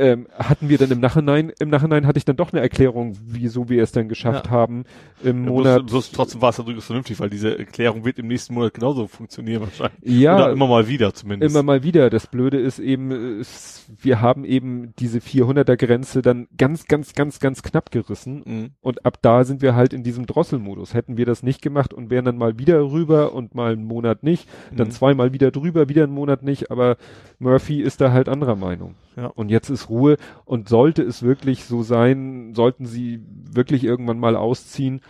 ähm, 0.00 0.26
hatten 0.36 0.68
wir 0.68 0.78
dann 0.78 0.90
im 0.90 0.98
Nachhinein, 1.00 1.52
im 1.60 1.68
Nachhinein 1.68 2.06
hatte 2.06 2.18
ich 2.18 2.24
dann 2.24 2.36
doch 2.36 2.52
eine 2.52 2.60
Erklärung, 2.60 3.16
wieso 3.24 3.68
wir 3.68 3.82
es 3.82 3.92
dann 3.92 4.08
geschafft 4.08 4.46
Ja. 4.46 4.50
haben, 4.50 4.84
im 5.22 5.44
Ja, 5.44 5.50
Monat. 5.50 5.78
bloß, 5.82 5.90
bloß 5.90 6.10
trotzdem 6.12 6.40
war 6.42 6.50
es 6.50 6.56
ja 6.56 6.64
durchaus 6.64 6.86
vernünftig, 6.86 7.20
weil 7.20 7.30
diese 7.30 7.58
Erklärung 7.58 8.04
wird 8.04 8.18
im 8.18 8.26
nächsten 8.28 8.54
Monat 8.54 8.74
genauso 8.74 9.06
funktionieren 9.06 9.62
wahrscheinlich. 9.62 9.98
ja, 10.02 10.34
Oder 10.36 10.50
immer 10.52 10.66
mal 10.66 10.88
wieder 10.88 11.12
zumindest. 11.14 11.54
immer 11.54 11.62
mal 11.62 11.82
wieder. 11.82 12.10
Das 12.10 12.26
Blöde 12.26 12.58
ist 12.58 12.78
eben, 12.78 13.10
es, 13.40 13.86
wir 14.00 14.20
haben 14.20 14.44
eben 14.44 14.94
diese 14.98 15.18
400er 15.18 15.76
Grenze 15.76 16.22
dann 16.22 16.48
ganz, 16.56 16.86
ganz, 16.86 17.12
ganz, 17.14 17.38
ganz 17.38 17.62
knapp 17.62 17.90
gerissen. 17.90 18.42
Mhm. 18.46 18.70
Und 18.80 19.04
ab 19.04 19.18
da 19.22 19.44
sind 19.44 19.60
wir 19.62 19.74
halt 19.74 19.92
in 19.92 20.02
diesem 20.02 20.26
Drosselmodus. 20.26 20.94
Hätten 20.94 21.16
wir 21.18 21.26
das 21.26 21.42
nicht 21.42 21.60
gemacht 21.62 21.92
und 21.92 22.08
wären 22.10 22.24
dann 22.24 22.38
mal 22.38 22.58
wieder 22.58 22.80
rüber 22.90 23.34
und 23.34 23.54
mal 23.54 23.72
einen 23.72 23.84
Monat 23.84 24.22
nicht, 24.22 24.48
dann 24.74 24.88
Mhm. 24.88 24.92
zweimal 24.92 25.32
wieder 25.34 25.50
drüber, 25.50 25.88
wieder 25.88 26.04
einen 26.04 26.14
Monat 26.14 26.42
nicht, 26.42 26.70
aber 26.70 26.96
Murphy 27.38 27.82
ist 27.82 28.00
da 28.00 28.12
halt 28.12 28.28
anderer 28.28 28.56
Meinung. 28.56 28.94
Ja. 29.16 29.26
Und 29.26 29.50
jetzt 29.50 29.68
ist 29.70 29.89
Ruhe 29.90 30.16
und 30.44 30.68
sollte 30.68 31.02
es 31.02 31.22
wirklich 31.22 31.64
so 31.64 31.82
sein, 31.82 32.54
sollten 32.54 32.86
sie 32.86 33.22
wirklich 33.26 33.84
irgendwann 33.84 34.18
mal 34.18 34.36
ausziehen, 34.36 35.00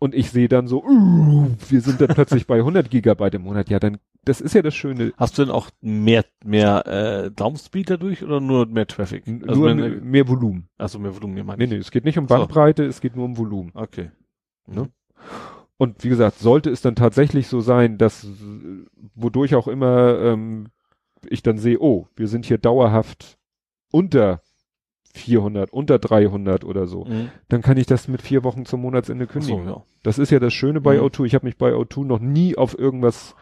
und 0.00 0.14
ich 0.14 0.30
sehe 0.30 0.48
dann 0.48 0.66
so, 0.66 0.82
uh, 0.82 1.50
wir 1.68 1.80
sind 1.82 2.00
dann 2.00 2.08
plötzlich 2.08 2.46
bei 2.46 2.56
100 2.56 2.90
Gigabyte 2.90 3.34
im 3.34 3.42
Monat. 3.42 3.68
Ja, 3.68 3.78
dann, 3.78 3.98
das 4.24 4.40
ist 4.40 4.54
ja 4.54 4.62
das 4.62 4.74
Schöne. 4.74 5.12
Hast 5.18 5.36
du 5.36 5.44
denn 5.44 5.52
auch 5.52 5.68
mehr, 5.82 6.24
mehr 6.42 6.86
äh, 6.86 7.30
Downspeed 7.30 7.90
dadurch 7.90 8.24
oder 8.24 8.40
nur 8.40 8.64
mehr 8.64 8.86
Traffic? 8.86 9.24
Also 9.46 9.60
nur 9.60 9.74
mehr, 9.74 9.90
mehr 10.00 10.26
Volumen. 10.26 10.68
Also 10.78 10.98
mehr 10.98 11.14
Volumen, 11.14 11.36
ja, 11.36 11.56
Nee, 11.56 11.66
nee, 11.66 11.76
es 11.76 11.90
geht 11.90 12.06
nicht 12.06 12.16
um 12.16 12.26
Bandbreite, 12.26 12.84
so. 12.84 12.88
es 12.88 13.02
geht 13.02 13.14
nur 13.14 13.26
um 13.26 13.36
Volumen. 13.36 13.72
Okay. 13.74 14.10
Ne? 14.66 14.88
Und 15.76 16.02
wie 16.02 16.08
gesagt, 16.08 16.38
sollte 16.38 16.70
es 16.70 16.80
dann 16.80 16.96
tatsächlich 16.96 17.46
so 17.46 17.60
sein, 17.60 17.98
dass 17.98 18.26
wodurch 19.14 19.54
auch 19.54 19.68
immer 19.68 20.18
ähm, 20.18 20.68
ich 21.28 21.42
dann 21.42 21.58
sehe, 21.58 21.78
oh, 21.78 22.08
wir 22.16 22.26
sind 22.26 22.46
hier 22.46 22.58
dauerhaft 22.58 23.38
unter 23.90 24.42
400, 25.14 25.72
unter 25.72 25.98
300 25.98 26.64
oder 26.64 26.86
so, 26.86 27.04
mhm. 27.04 27.30
dann 27.48 27.62
kann 27.62 27.76
ich 27.76 27.86
das 27.86 28.08
mit 28.08 28.22
vier 28.22 28.44
Wochen 28.44 28.64
zum 28.64 28.80
Monatsende 28.80 29.26
kündigen. 29.26 29.64
So, 29.64 29.70
ja. 29.70 29.84
Das 30.02 30.18
ist 30.18 30.30
ja 30.30 30.38
das 30.38 30.54
Schöne 30.54 30.80
bei 30.80 30.96
mhm. 30.96 31.04
O2. 31.04 31.24
Ich 31.24 31.34
habe 31.34 31.46
mich 31.46 31.56
bei 31.56 31.72
O2 31.72 32.04
noch 32.04 32.20
nie 32.20 32.56
auf 32.56 32.78
irgendwas 32.78 33.34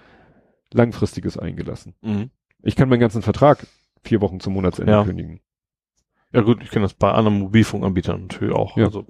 Langfristiges 0.72 1.36
eingelassen. 1.36 1.94
Mhm. 2.00 2.30
Ich 2.62 2.74
kann 2.74 2.88
meinen 2.88 3.00
ganzen 3.00 3.22
Vertrag 3.22 3.66
vier 4.02 4.20
Wochen 4.20 4.40
zum 4.40 4.54
Monatsende 4.54 4.92
ja. 4.92 5.04
kündigen. 5.04 5.40
Ja 6.32 6.42
gut, 6.42 6.62
ich 6.62 6.70
kenne 6.70 6.84
das 6.84 6.94
bei 6.94 7.10
anderen 7.10 7.38
Mobilfunkanbietern 7.38 8.22
natürlich 8.22 8.54
auch. 8.54 8.76
Ja. 8.76 8.86
Also 8.86 9.06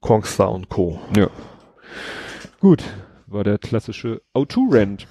Kongstar 0.00 0.50
und 0.52 0.68
Co. 0.68 1.00
Ja. 1.16 1.30
Gut, 2.60 2.84
war 3.26 3.44
der 3.44 3.58
klassische 3.58 4.22
O2-Rent. 4.34 5.06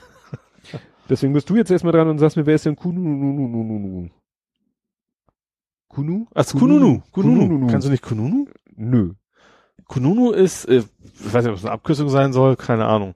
Deswegen 1.09 1.33
bist 1.33 1.49
du 1.49 1.55
jetzt 1.55 1.71
erstmal 1.71 1.93
dran 1.93 2.09
und 2.09 2.19
sagst 2.19 2.37
mir, 2.37 2.45
wer 2.45 2.55
ist 2.55 2.65
denn 2.65 2.75
Kununu? 2.75 4.09
Kunu? 5.87 6.27
Ach, 6.33 6.45
Kununu. 6.45 7.01
Kununu. 7.11 7.41
Kununu. 7.47 7.67
Kannst 7.67 7.87
du 7.87 7.91
nicht 7.91 8.03
Kununu? 8.03 8.47
Nö. 8.75 9.13
Kununu 9.85 10.31
ist, 10.31 10.65
äh, 10.65 10.83
ich 11.03 11.33
weiß 11.33 11.43
nicht, 11.43 11.51
ob 11.51 11.57
es 11.57 11.65
eine 11.65 11.73
Abkürzung 11.73 12.09
sein 12.09 12.33
soll, 12.33 12.55
keine 12.55 12.85
Ahnung. 12.85 13.13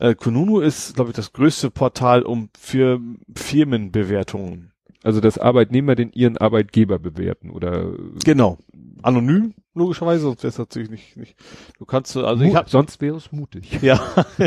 Äh, 0.00 0.14
Kununu 0.14 0.60
ist, 0.60 0.94
glaube 0.94 1.10
ich, 1.10 1.16
das 1.16 1.32
größte 1.32 1.70
Portal 1.70 2.22
um 2.22 2.48
für 2.58 3.00
Firmenbewertungen. 3.34 4.72
Also 5.06 5.20
dass 5.20 5.38
Arbeitnehmer 5.38 5.94
den 5.94 6.10
ihren 6.10 6.36
Arbeitgeber 6.36 6.98
bewerten 6.98 7.50
oder 7.50 7.92
genau 8.24 8.58
anonym 9.02 9.54
logischerweise, 9.72 10.22
sonst 10.22 10.42
wäre 10.42 10.48
es 10.48 10.58
natürlich 10.58 10.90
nicht, 10.90 11.16
nicht. 11.16 11.36
Du 11.78 11.84
kannst 11.84 12.16
also 12.16 12.42
Mut, 12.42 12.50
ich 12.50 12.56
hab, 12.56 12.68
sonst 12.68 13.00
wäre 13.00 13.16
es 13.16 13.30
mutig. 13.30 13.80
Ja, 13.82 14.00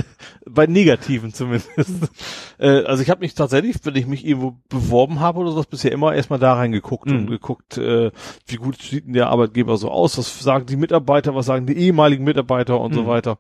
bei 0.46 0.66
negativen 0.66 1.34
zumindest. 1.34 1.70
äh, 2.58 2.84
also 2.84 3.02
ich 3.02 3.10
habe 3.10 3.22
mich 3.22 3.36
tatsächlich, 3.36 3.78
wenn 3.84 3.96
ich 3.96 4.06
mich 4.06 4.26
irgendwo 4.26 4.58
beworben 4.68 5.22
habe 5.22 5.40
oder 5.40 5.52
sowas, 5.52 5.68
bisher 5.68 5.94
immer 5.94 6.14
erstmal 6.14 6.40
da 6.40 6.56
reingeguckt 6.56 7.08
mhm. 7.10 7.20
und 7.20 7.28
geguckt, 7.28 7.78
äh, 7.78 8.12
wie 8.48 8.56
gut 8.58 8.82
sieht 8.82 9.06
denn 9.06 9.14
der 9.14 9.30
Arbeitgeber 9.30 9.78
so 9.78 9.90
aus, 9.90 10.18
was 10.18 10.40
sagen 10.42 10.66
die 10.66 10.76
Mitarbeiter, 10.76 11.36
was 11.36 11.46
sagen 11.46 11.68
die 11.68 11.78
ehemaligen 11.78 12.26
Mitarbeiter 12.26 12.82
und 12.82 12.92
mhm. 12.92 12.96
so 12.96 13.08
weiter. 13.08 13.40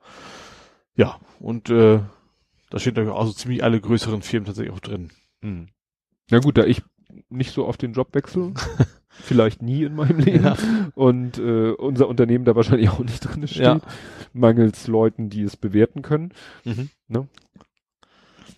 Ja, 0.95 1.19
und 1.41 1.69
äh, 1.69 1.99
da 2.69 2.79
steht 2.79 2.95
natürlich 2.95 3.17
also 3.17 3.33
ziemlich 3.33 3.61
alle 3.61 3.81
größeren 3.81 4.21
Firmen 4.21 4.45
tatsächlich 4.45 4.73
auch 4.73 4.79
drin. 4.79 5.09
Mhm. 5.41 5.67
Na 6.29 6.39
gut, 6.39 6.57
da 6.57 6.63
ich 6.63 6.81
nicht 7.29 7.51
so 7.51 7.65
oft 7.65 7.81
den 7.81 7.93
Job 7.93 8.13
wechseln. 8.13 8.53
vielleicht 9.09 9.61
nie 9.61 9.83
in 9.83 9.95
meinem 9.95 10.19
Leben 10.19 10.45
ja. 10.45 10.55
und 10.95 11.37
äh, 11.39 11.71
unser 11.71 12.07
Unternehmen 12.07 12.45
da 12.45 12.55
wahrscheinlich 12.55 12.89
auch 12.89 12.99
nicht 12.99 13.19
drin 13.19 13.47
steht, 13.47 13.63
ja. 13.63 13.81
mangels 14.33 14.87
Leuten, 14.87 15.29
die 15.29 15.43
es 15.43 15.57
bewerten 15.57 16.01
können. 16.01 16.31
Mhm. 16.63 16.89
Ne? 17.07 17.27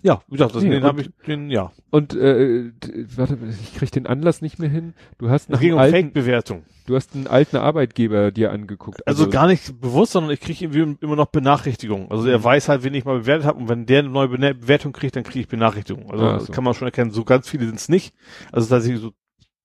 Ja, 0.03 0.21
wie 0.27 0.33
gesagt, 0.33 0.55
das, 0.55 0.63
nee, 0.63 0.71
den 0.71 0.83
habe 0.83 1.01
ich, 1.01 1.09
den, 1.27 1.51
ja. 1.51 1.71
Und 1.91 2.15
äh, 2.15 2.71
warte, 3.15 3.37
ich 3.49 3.75
krieg 3.75 3.91
den 3.91 4.07
Anlass 4.07 4.41
nicht 4.41 4.57
mehr 4.57 4.69
hin. 4.69 4.93
Du 5.19 5.29
hast 5.29 5.53
einen 5.53 5.77
alten, 5.77 5.91
Fake-Bewertung. 5.91 6.63
Du 6.87 6.95
hast 6.95 7.13
einen 7.13 7.27
alten 7.27 7.57
Arbeitgeber 7.57 8.31
dir 8.31 8.51
angeguckt. 8.51 9.05
Also, 9.07 9.23
also 9.23 9.31
gar 9.31 9.47
nicht 9.47 9.79
bewusst, 9.79 10.13
sondern 10.13 10.31
ich 10.31 10.39
kriege 10.39 10.65
irgendwie 10.65 10.97
immer 11.05 11.15
noch 11.15 11.27
Benachrichtigungen. 11.27 12.09
Also 12.09 12.27
er 12.27 12.39
mhm. 12.39 12.43
weiß 12.43 12.69
halt, 12.69 12.83
wen 12.83 12.95
ich 12.95 13.05
mal 13.05 13.19
bewertet 13.19 13.45
habe 13.45 13.59
und 13.59 13.69
wenn 13.69 13.85
der 13.85 13.99
eine 13.99 14.09
neue 14.09 14.29
Bewertung 14.29 14.91
kriegt, 14.91 15.15
dann 15.15 15.23
kriege 15.23 15.41
ich 15.41 15.47
Benachrichtigungen. 15.47 16.09
Also 16.09 16.25
ah, 16.25 16.39
so. 16.39 16.51
kann 16.51 16.63
man 16.63 16.73
schon 16.73 16.87
erkennen. 16.87 17.11
So 17.11 17.23
ganz 17.23 17.47
viele 17.47 17.65
sind 17.65 17.75
es 17.75 17.87
nicht. 17.87 18.15
Also 18.51 18.67
tatsächlich 18.69 19.01
so 19.01 19.11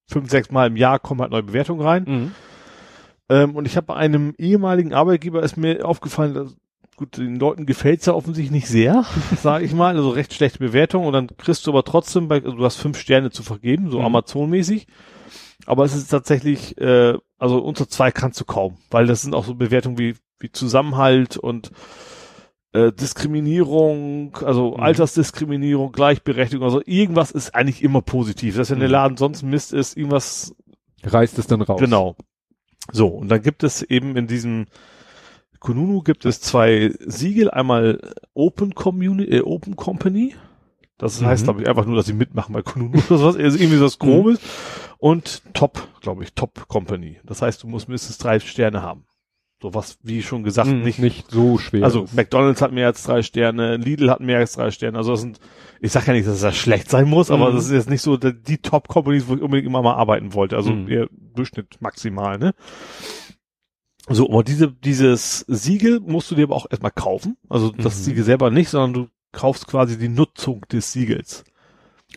fünf, 0.07 0.31
sechs 0.31 0.51
Mal 0.51 0.67
im 0.67 0.77
Jahr 0.77 0.99
kommen 0.99 1.23
halt 1.23 1.31
neue 1.31 1.43
Bewertungen 1.43 1.81
rein. 1.81 2.05
Mhm. 2.07 2.33
Ähm, 3.29 3.57
und 3.57 3.67
ich 3.67 3.77
habe 3.77 3.87
bei 3.87 3.95
einem 3.95 4.35
ehemaligen 4.39 4.93
Arbeitgeber 4.93 5.43
ist 5.43 5.57
mir 5.57 5.85
aufgefallen, 5.85 6.35
dass, 6.35 6.57
gut, 6.97 7.19
den 7.19 7.37
Leuten 7.37 7.67
gefällt's 7.67 8.07
ja 8.07 8.15
offensichtlich 8.15 8.51
nicht 8.51 8.69
sehr, 8.69 9.05
sage 9.43 9.65
ich 9.65 9.73
mal, 9.73 9.97
also 9.97 10.11
recht 10.11 10.35
schlechte 10.35 10.59
Bewertung 10.59 11.07
und 11.07 11.13
dann 11.13 11.29
kriegst 11.37 11.67
du 11.67 11.71
aber 11.71 11.85
trotzdem, 11.85 12.29
bei, 12.29 12.37
also 12.37 12.57
du 12.57 12.65
hast 12.65 12.77
fünf 12.77 12.99
Sterne 12.99 13.31
zu 13.31 13.43
vergeben, 13.43 13.91
so 13.91 13.99
mhm. 13.99 14.07
Amazon-mäßig. 14.07 14.87
Aber 15.65 15.85
es 15.85 15.95
ist 15.95 16.09
tatsächlich, 16.09 16.79
äh, 16.79 17.15
also 17.39 17.59
unter 17.59 17.89
zwei 17.89 18.11
kannst 18.11 18.41
du 18.41 18.45
kaum, 18.45 18.77
weil 18.91 19.07
das 19.07 19.23
sind 19.23 19.35
auch 19.35 19.45
so 19.45 19.55
Bewertungen 19.55 19.99
wie, 19.99 20.15
wie 20.39 20.53
Zusammenhalt 20.53 21.37
und 21.37 21.73
äh, 22.73 22.93
Diskriminierung, 22.93 24.37
also 24.43 24.73
mhm. 24.73 24.83
Altersdiskriminierung, 24.83 25.93
Gleichberechtigung, 25.93 26.65
also 26.65 26.83
irgendwas 26.85 27.31
ist 27.31 27.55
eigentlich 27.55 27.83
immer 27.83 28.03
positiv. 28.03 28.57
Dass 28.57 28.71
wenn 28.71 28.81
der 28.81 28.89
mhm. 28.89 28.93
Laden 28.93 29.17
sonst 29.17 29.43
Mist 29.43 29.73
ist, 29.73 29.97
irgendwas 29.97 30.55
reißt 31.03 31.39
es 31.39 31.47
dann 31.47 31.63
raus. 31.63 31.81
Genau. 31.81 32.17
So, 32.93 33.09
und 33.09 33.29
dann 33.29 33.43
gibt 33.43 33.65
es 33.65 33.83
eben 33.83 34.17
in 34.17 34.27
diesem 34.27 34.67
Kununu 35.61 36.03
gibt 36.03 36.25
es 36.25 36.41
zwei 36.41 36.93
Siegel, 37.01 37.51
einmal 37.51 38.01
Open 38.35 38.75
Community, 38.75 39.37
äh, 39.37 39.41
Open 39.43 39.77
Company. 39.77 40.35
Das 40.99 41.23
heißt, 41.23 41.43
mhm. 41.43 41.45
glaube 41.45 41.63
ich, 41.63 41.69
einfach 41.69 41.85
nur, 41.85 41.97
dass 41.97 42.07
sie 42.07 42.15
mitmachen 42.15 42.53
bei 42.55 42.63
Kununu 42.63 42.99
oder 43.09 43.19
sowas. 43.19 43.37
Also 43.37 43.59
irgendwie 43.59 43.77
so 43.77 43.85
was 43.85 43.99
Grobes. 43.99 44.41
Mhm. 44.41 44.87
Und 44.99 45.43
Top, 45.53 45.89
glaube 46.01 46.23
ich, 46.23 46.33
Top 46.33 46.69
Company. 46.69 47.21
Das 47.25 47.43
heißt, 47.43 47.63
du 47.63 47.69
musst 47.69 47.89
mindestens 47.89 48.19
drei 48.19 48.41
Sterne 48.41 48.83
haben. 48.83 49.05
So 49.63 49.73
was, 49.73 49.99
wie 50.03 50.23
schon 50.23 50.43
gesagt, 50.43 50.69
mm, 50.69 50.83
nicht, 50.83 50.99
nicht 50.99 51.31
so 51.31 51.57
schwer. 51.57 51.85
Also 51.85 52.05
ist. 52.05 52.15
McDonalds 52.15 52.61
hat 52.61 52.73
mehr 52.73 52.89
als 52.89 53.03
drei 53.03 53.23
Sterne, 53.23 53.77
Lidl 53.77 54.11
hat 54.11 54.21
mehr 54.21 54.39
als 54.39 54.53
drei 54.53 54.71
Sterne. 54.71 54.99
Also 54.99 55.13
das 55.13 55.23
sind, 55.23 55.41
ich 55.81 55.93
sag 55.93 56.07
ja 56.07 56.13
nicht, 56.13 56.29
dass 56.29 56.43
das 56.43 56.57
schlecht 56.57 56.91
sein 56.91 57.09
muss, 57.09 57.31
aber 57.31 57.51
mm. 57.51 57.55
das 57.55 57.65
ist 57.67 57.73
jetzt 57.73 57.91
nicht 57.91 58.03
so 58.03 58.19
die 58.19 58.59
Top-Companies, 58.59 59.29
wo 59.29 59.35
ich 59.35 59.41
unbedingt 59.41 59.67
immer 59.67 59.81
mal 59.81 59.95
arbeiten 59.95 60.35
wollte. 60.35 60.57
Also 60.57 60.73
mm. 60.73 60.89
eher 60.91 61.09
Durchschnitt 61.11 61.81
maximal, 61.81 62.39
ne? 62.39 62.55
So, 64.09 64.29
aber 64.31 64.45
diese, 64.45 64.71
dieses 64.71 65.41
Siegel 65.49 66.01
musst 66.01 66.31
du 66.31 66.37
dir 66.37 66.45
aber 66.45 66.55
auch 66.55 66.67
erstmal 66.71 66.93
kaufen. 66.93 67.37
Also 67.49 67.71
das 67.71 67.99
mhm. 67.99 68.03
Siegel 68.03 68.25
selber 68.25 68.51
nicht, 68.51 68.69
sondern 68.69 68.93
du 68.93 69.09
kaufst 69.33 69.67
quasi 69.67 69.99
die 69.99 70.09
Nutzung 70.09 70.63
des 70.71 70.93
Siegels. 70.93 71.45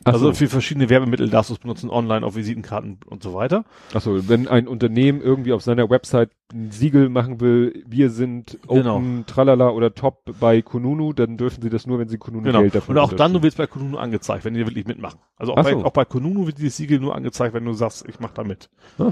Ach 0.03 0.13
also 0.13 0.27
so. 0.27 0.33
für 0.33 0.47
verschiedene 0.47 0.89
Werbemittel 0.89 1.29
darfst 1.29 1.49
du 1.49 1.55
es 1.55 1.59
benutzen, 1.59 1.89
online, 1.89 2.25
auf 2.25 2.35
Visitenkarten 2.35 2.99
und 3.07 3.23
so 3.23 3.33
weiter. 3.33 3.65
Achso, 3.93 4.29
wenn 4.29 4.47
ein 4.47 4.67
Unternehmen 4.67 5.19
irgendwie 5.19 5.51
auf 5.51 5.61
seiner 5.61 5.89
Website 5.89 6.29
ein 6.53 6.71
Siegel 6.71 7.09
machen 7.09 7.41
will, 7.41 7.83
wir 7.87 8.09
sind 8.11 8.59
genau. 8.67 8.97
Open, 8.97 9.25
Tralala 9.25 9.69
oder 9.71 9.95
Top 9.95 10.21
bei 10.39 10.61
Kununu, 10.61 11.11
dann 11.11 11.37
dürfen 11.37 11.61
sie 11.61 11.69
das 11.69 11.85
nur, 11.85 11.99
wenn 11.99 12.07
sie 12.07 12.17
Kununu 12.17 12.43
genau. 12.43 12.61
Geld 12.61 12.75
dafür 12.75 12.95
Und 12.95 12.99
auch 12.99 13.13
dann, 13.13 13.33
du 13.33 13.41
willst 13.41 13.57
bei 13.57 13.67
Kununu 13.67 13.97
angezeigt, 13.97 14.45
wenn 14.45 14.53
die 14.53 14.65
wirklich 14.65 14.85
mitmachen. 14.85 15.19
Also 15.35 15.53
auch, 15.53 15.63
bei, 15.63 15.73
so. 15.73 15.83
auch 15.83 15.91
bei 15.91 16.05
Kununu 16.05 16.45
wird 16.45 16.59
dieses 16.59 16.77
Siegel 16.77 16.99
nur 16.99 17.15
angezeigt, 17.15 17.53
wenn 17.53 17.65
du 17.65 17.73
sagst, 17.73 18.07
ich 18.07 18.19
mach 18.19 18.31
da 18.31 18.43
mit. 18.43 18.69
Aha. 18.99 19.11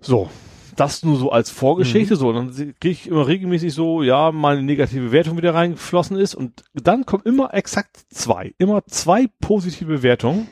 So, 0.00 0.30
das 0.78 1.04
nur 1.04 1.16
so 1.16 1.32
als 1.32 1.50
Vorgeschichte, 1.50 2.14
mhm. 2.14 2.18
so, 2.18 2.32
dann 2.32 2.54
kriege 2.54 2.90
ich 2.90 3.08
immer 3.08 3.26
regelmäßig 3.26 3.72
so, 3.72 4.02
ja, 4.02 4.32
mal 4.32 4.56
eine 4.56 4.62
negative 4.62 5.12
Wertung 5.12 5.36
wieder 5.36 5.54
reingeflossen 5.54 6.16
ist 6.16 6.34
und 6.34 6.64
dann 6.74 7.06
kommen 7.06 7.24
immer 7.24 7.54
exakt 7.54 7.96
zwei, 8.10 8.54
immer 8.58 8.84
zwei 8.86 9.26
positive 9.40 9.86
Bewertungen, 9.86 10.48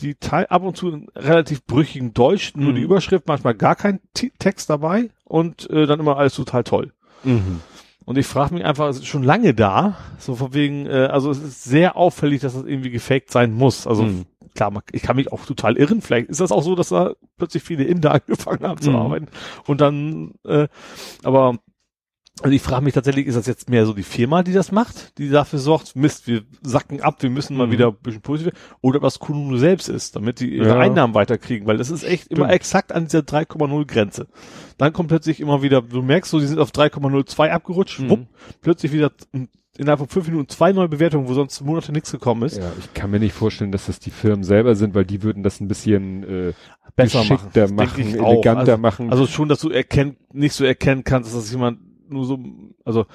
die 0.00 0.14
teil 0.14 0.46
ab 0.46 0.62
und 0.62 0.76
zu 0.76 0.90
in 0.90 1.08
relativ 1.14 1.64
brüchigen 1.64 2.14
Deutsch, 2.14 2.54
nur 2.54 2.72
mhm. 2.72 2.76
die 2.76 2.82
Überschrift, 2.82 3.26
manchmal 3.26 3.54
gar 3.54 3.76
kein 3.76 4.00
T 4.14 4.32
Text 4.38 4.70
dabei 4.70 5.10
und 5.24 5.68
äh, 5.70 5.86
dann 5.86 6.00
immer 6.00 6.16
alles 6.16 6.34
total 6.34 6.64
toll. 6.64 6.92
Mhm. 7.24 7.60
Und 8.04 8.16
ich 8.16 8.26
frage 8.26 8.54
mich 8.54 8.64
einfach, 8.64 8.88
es 8.88 8.98
ist 8.98 9.06
schon 9.06 9.22
lange 9.22 9.52
da, 9.52 9.98
so 10.18 10.34
von 10.34 10.54
wegen, 10.54 10.86
äh, 10.86 11.08
also 11.12 11.30
es 11.30 11.42
ist 11.42 11.64
sehr 11.64 11.96
auffällig, 11.96 12.40
dass 12.40 12.54
das 12.54 12.64
irgendwie 12.64 12.90
gefaked 12.90 13.30
sein 13.30 13.52
muss. 13.52 13.86
Also 13.86 14.04
klar, 14.54 14.72
ich 14.92 15.02
kann 15.02 15.16
mich 15.16 15.32
auch 15.32 15.44
total 15.44 15.76
irren. 15.76 16.02
Vielleicht 16.02 16.28
ist 16.28 16.40
das 16.40 16.52
auch 16.52 16.62
so, 16.62 16.74
dass 16.74 16.90
da 16.90 17.14
plötzlich 17.36 17.62
viele 17.62 17.84
Inder 17.84 18.12
angefangen 18.26 18.62
haben 18.62 18.80
zu 18.80 18.90
mhm. 18.90 18.96
arbeiten. 18.96 19.28
Und 19.66 19.80
dann, 19.80 20.34
äh, 20.44 20.68
aber 21.22 21.58
also 22.40 22.54
ich 22.54 22.62
frage 22.62 22.84
mich 22.84 22.94
tatsächlich, 22.94 23.26
ist 23.26 23.36
das 23.36 23.46
jetzt 23.46 23.68
mehr 23.68 23.84
so 23.84 23.92
die 23.92 24.04
Firma, 24.04 24.42
die 24.42 24.52
das 24.52 24.70
macht, 24.70 25.18
die 25.18 25.28
dafür 25.28 25.58
sorgt, 25.58 25.96
Mist, 25.96 26.28
wir 26.28 26.42
sacken 26.62 27.00
ab, 27.00 27.20
wir 27.20 27.30
müssen 27.30 27.56
mal 27.56 27.66
mhm. 27.66 27.72
wieder 27.72 27.88
ein 27.88 27.96
bisschen 28.00 28.22
positiv, 28.22 28.52
oder 28.80 29.02
was 29.02 29.18
Kununu 29.18 29.56
selbst 29.56 29.88
ist, 29.88 30.14
damit 30.14 30.38
die 30.38 30.54
ihre 30.54 30.68
ja. 30.68 30.78
Einnahmen 30.78 31.14
weiterkriegen, 31.14 31.66
weil 31.66 31.78
das 31.78 31.90
ist 31.90 32.04
echt 32.04 32.26
Stimmt. 32.26 32.38
immer 32.38 32.50
exakt 32.50 32.92
an 32.92 33.04
dieser 33.04 33.20
3,0 33.20 33.86
Grenze. 33.86 34.28
Dann 34.76 34.92
kommt 34.92 35.08
plötzlich 35.08 35.40
immer 35.40 35.62
wieder, 35.62 35.82
du 35.82 36.02
merkst 36.02 36.30
so, 36.30 36.38
die 36.38 36.46
sind 36.46 36.60
auf 36.60 36.70
3,02 36.70 37.50
abgerutscht, 37.50 38.00
mhm. 38.00 38.10
wupp, 38.10 38.26
plötzlich 38.60 38.92
wieder 38.92 39.10
innerhalb 39.78 40.00
von 40.00 40.08
fünf 40.08 40.28
Minuten 40.28 40.48
zwei 40.48 40.72
neue 40.72 40.88
Bewertungen, 40.88 41.28
wo 41.28 41.34
sonst 41.34 41.60
Monate 41.62 41.92
nichts 41.92 42.10
gekommen 42.10 42.42
ist. 42.42 42.58
Ja, 42.58 42.70
ich 42.78 42.92
kann 42.94 43.10
mir 43.10 43.20
nicht 43.20 43.32
vorstellen, 43.32 43.72
dass 43.72 43.86
das 43.86 44.00
die 44.00 44.10
Firmen 44.10 44.44
selber 44.44 44.74
sind, 44.74 44.94
weil 44.94 45.04
die 45.06 45.22
würden 45.22 45.42
das 45.42 45.60
ein 45.60 45.68
bisschen 45.68 46.24
äh, 46.24 46.52
besser 46.96 47.24
machen, 47.24 47.74
machen 47.74 48.14
eleganter 48.14 48.72
also, 48.72 48.76
machen. 48.76 49.10
Also 49.10 49.26
schon, 49.26 49.48
dass 49.48 49.60
du 49.60 49.70
erkennt, 49.70 50.16
nicht 50.34 50.52
so 50.52 50.64
erkennen 50.64 51.04
kannst, 51.04 51.32
dass 51.32 51.40
das 51.40 51.52
jemand 51.52 51.78
nur 52.10 52.24
so, 52.24 52.38
also 52.84 53.06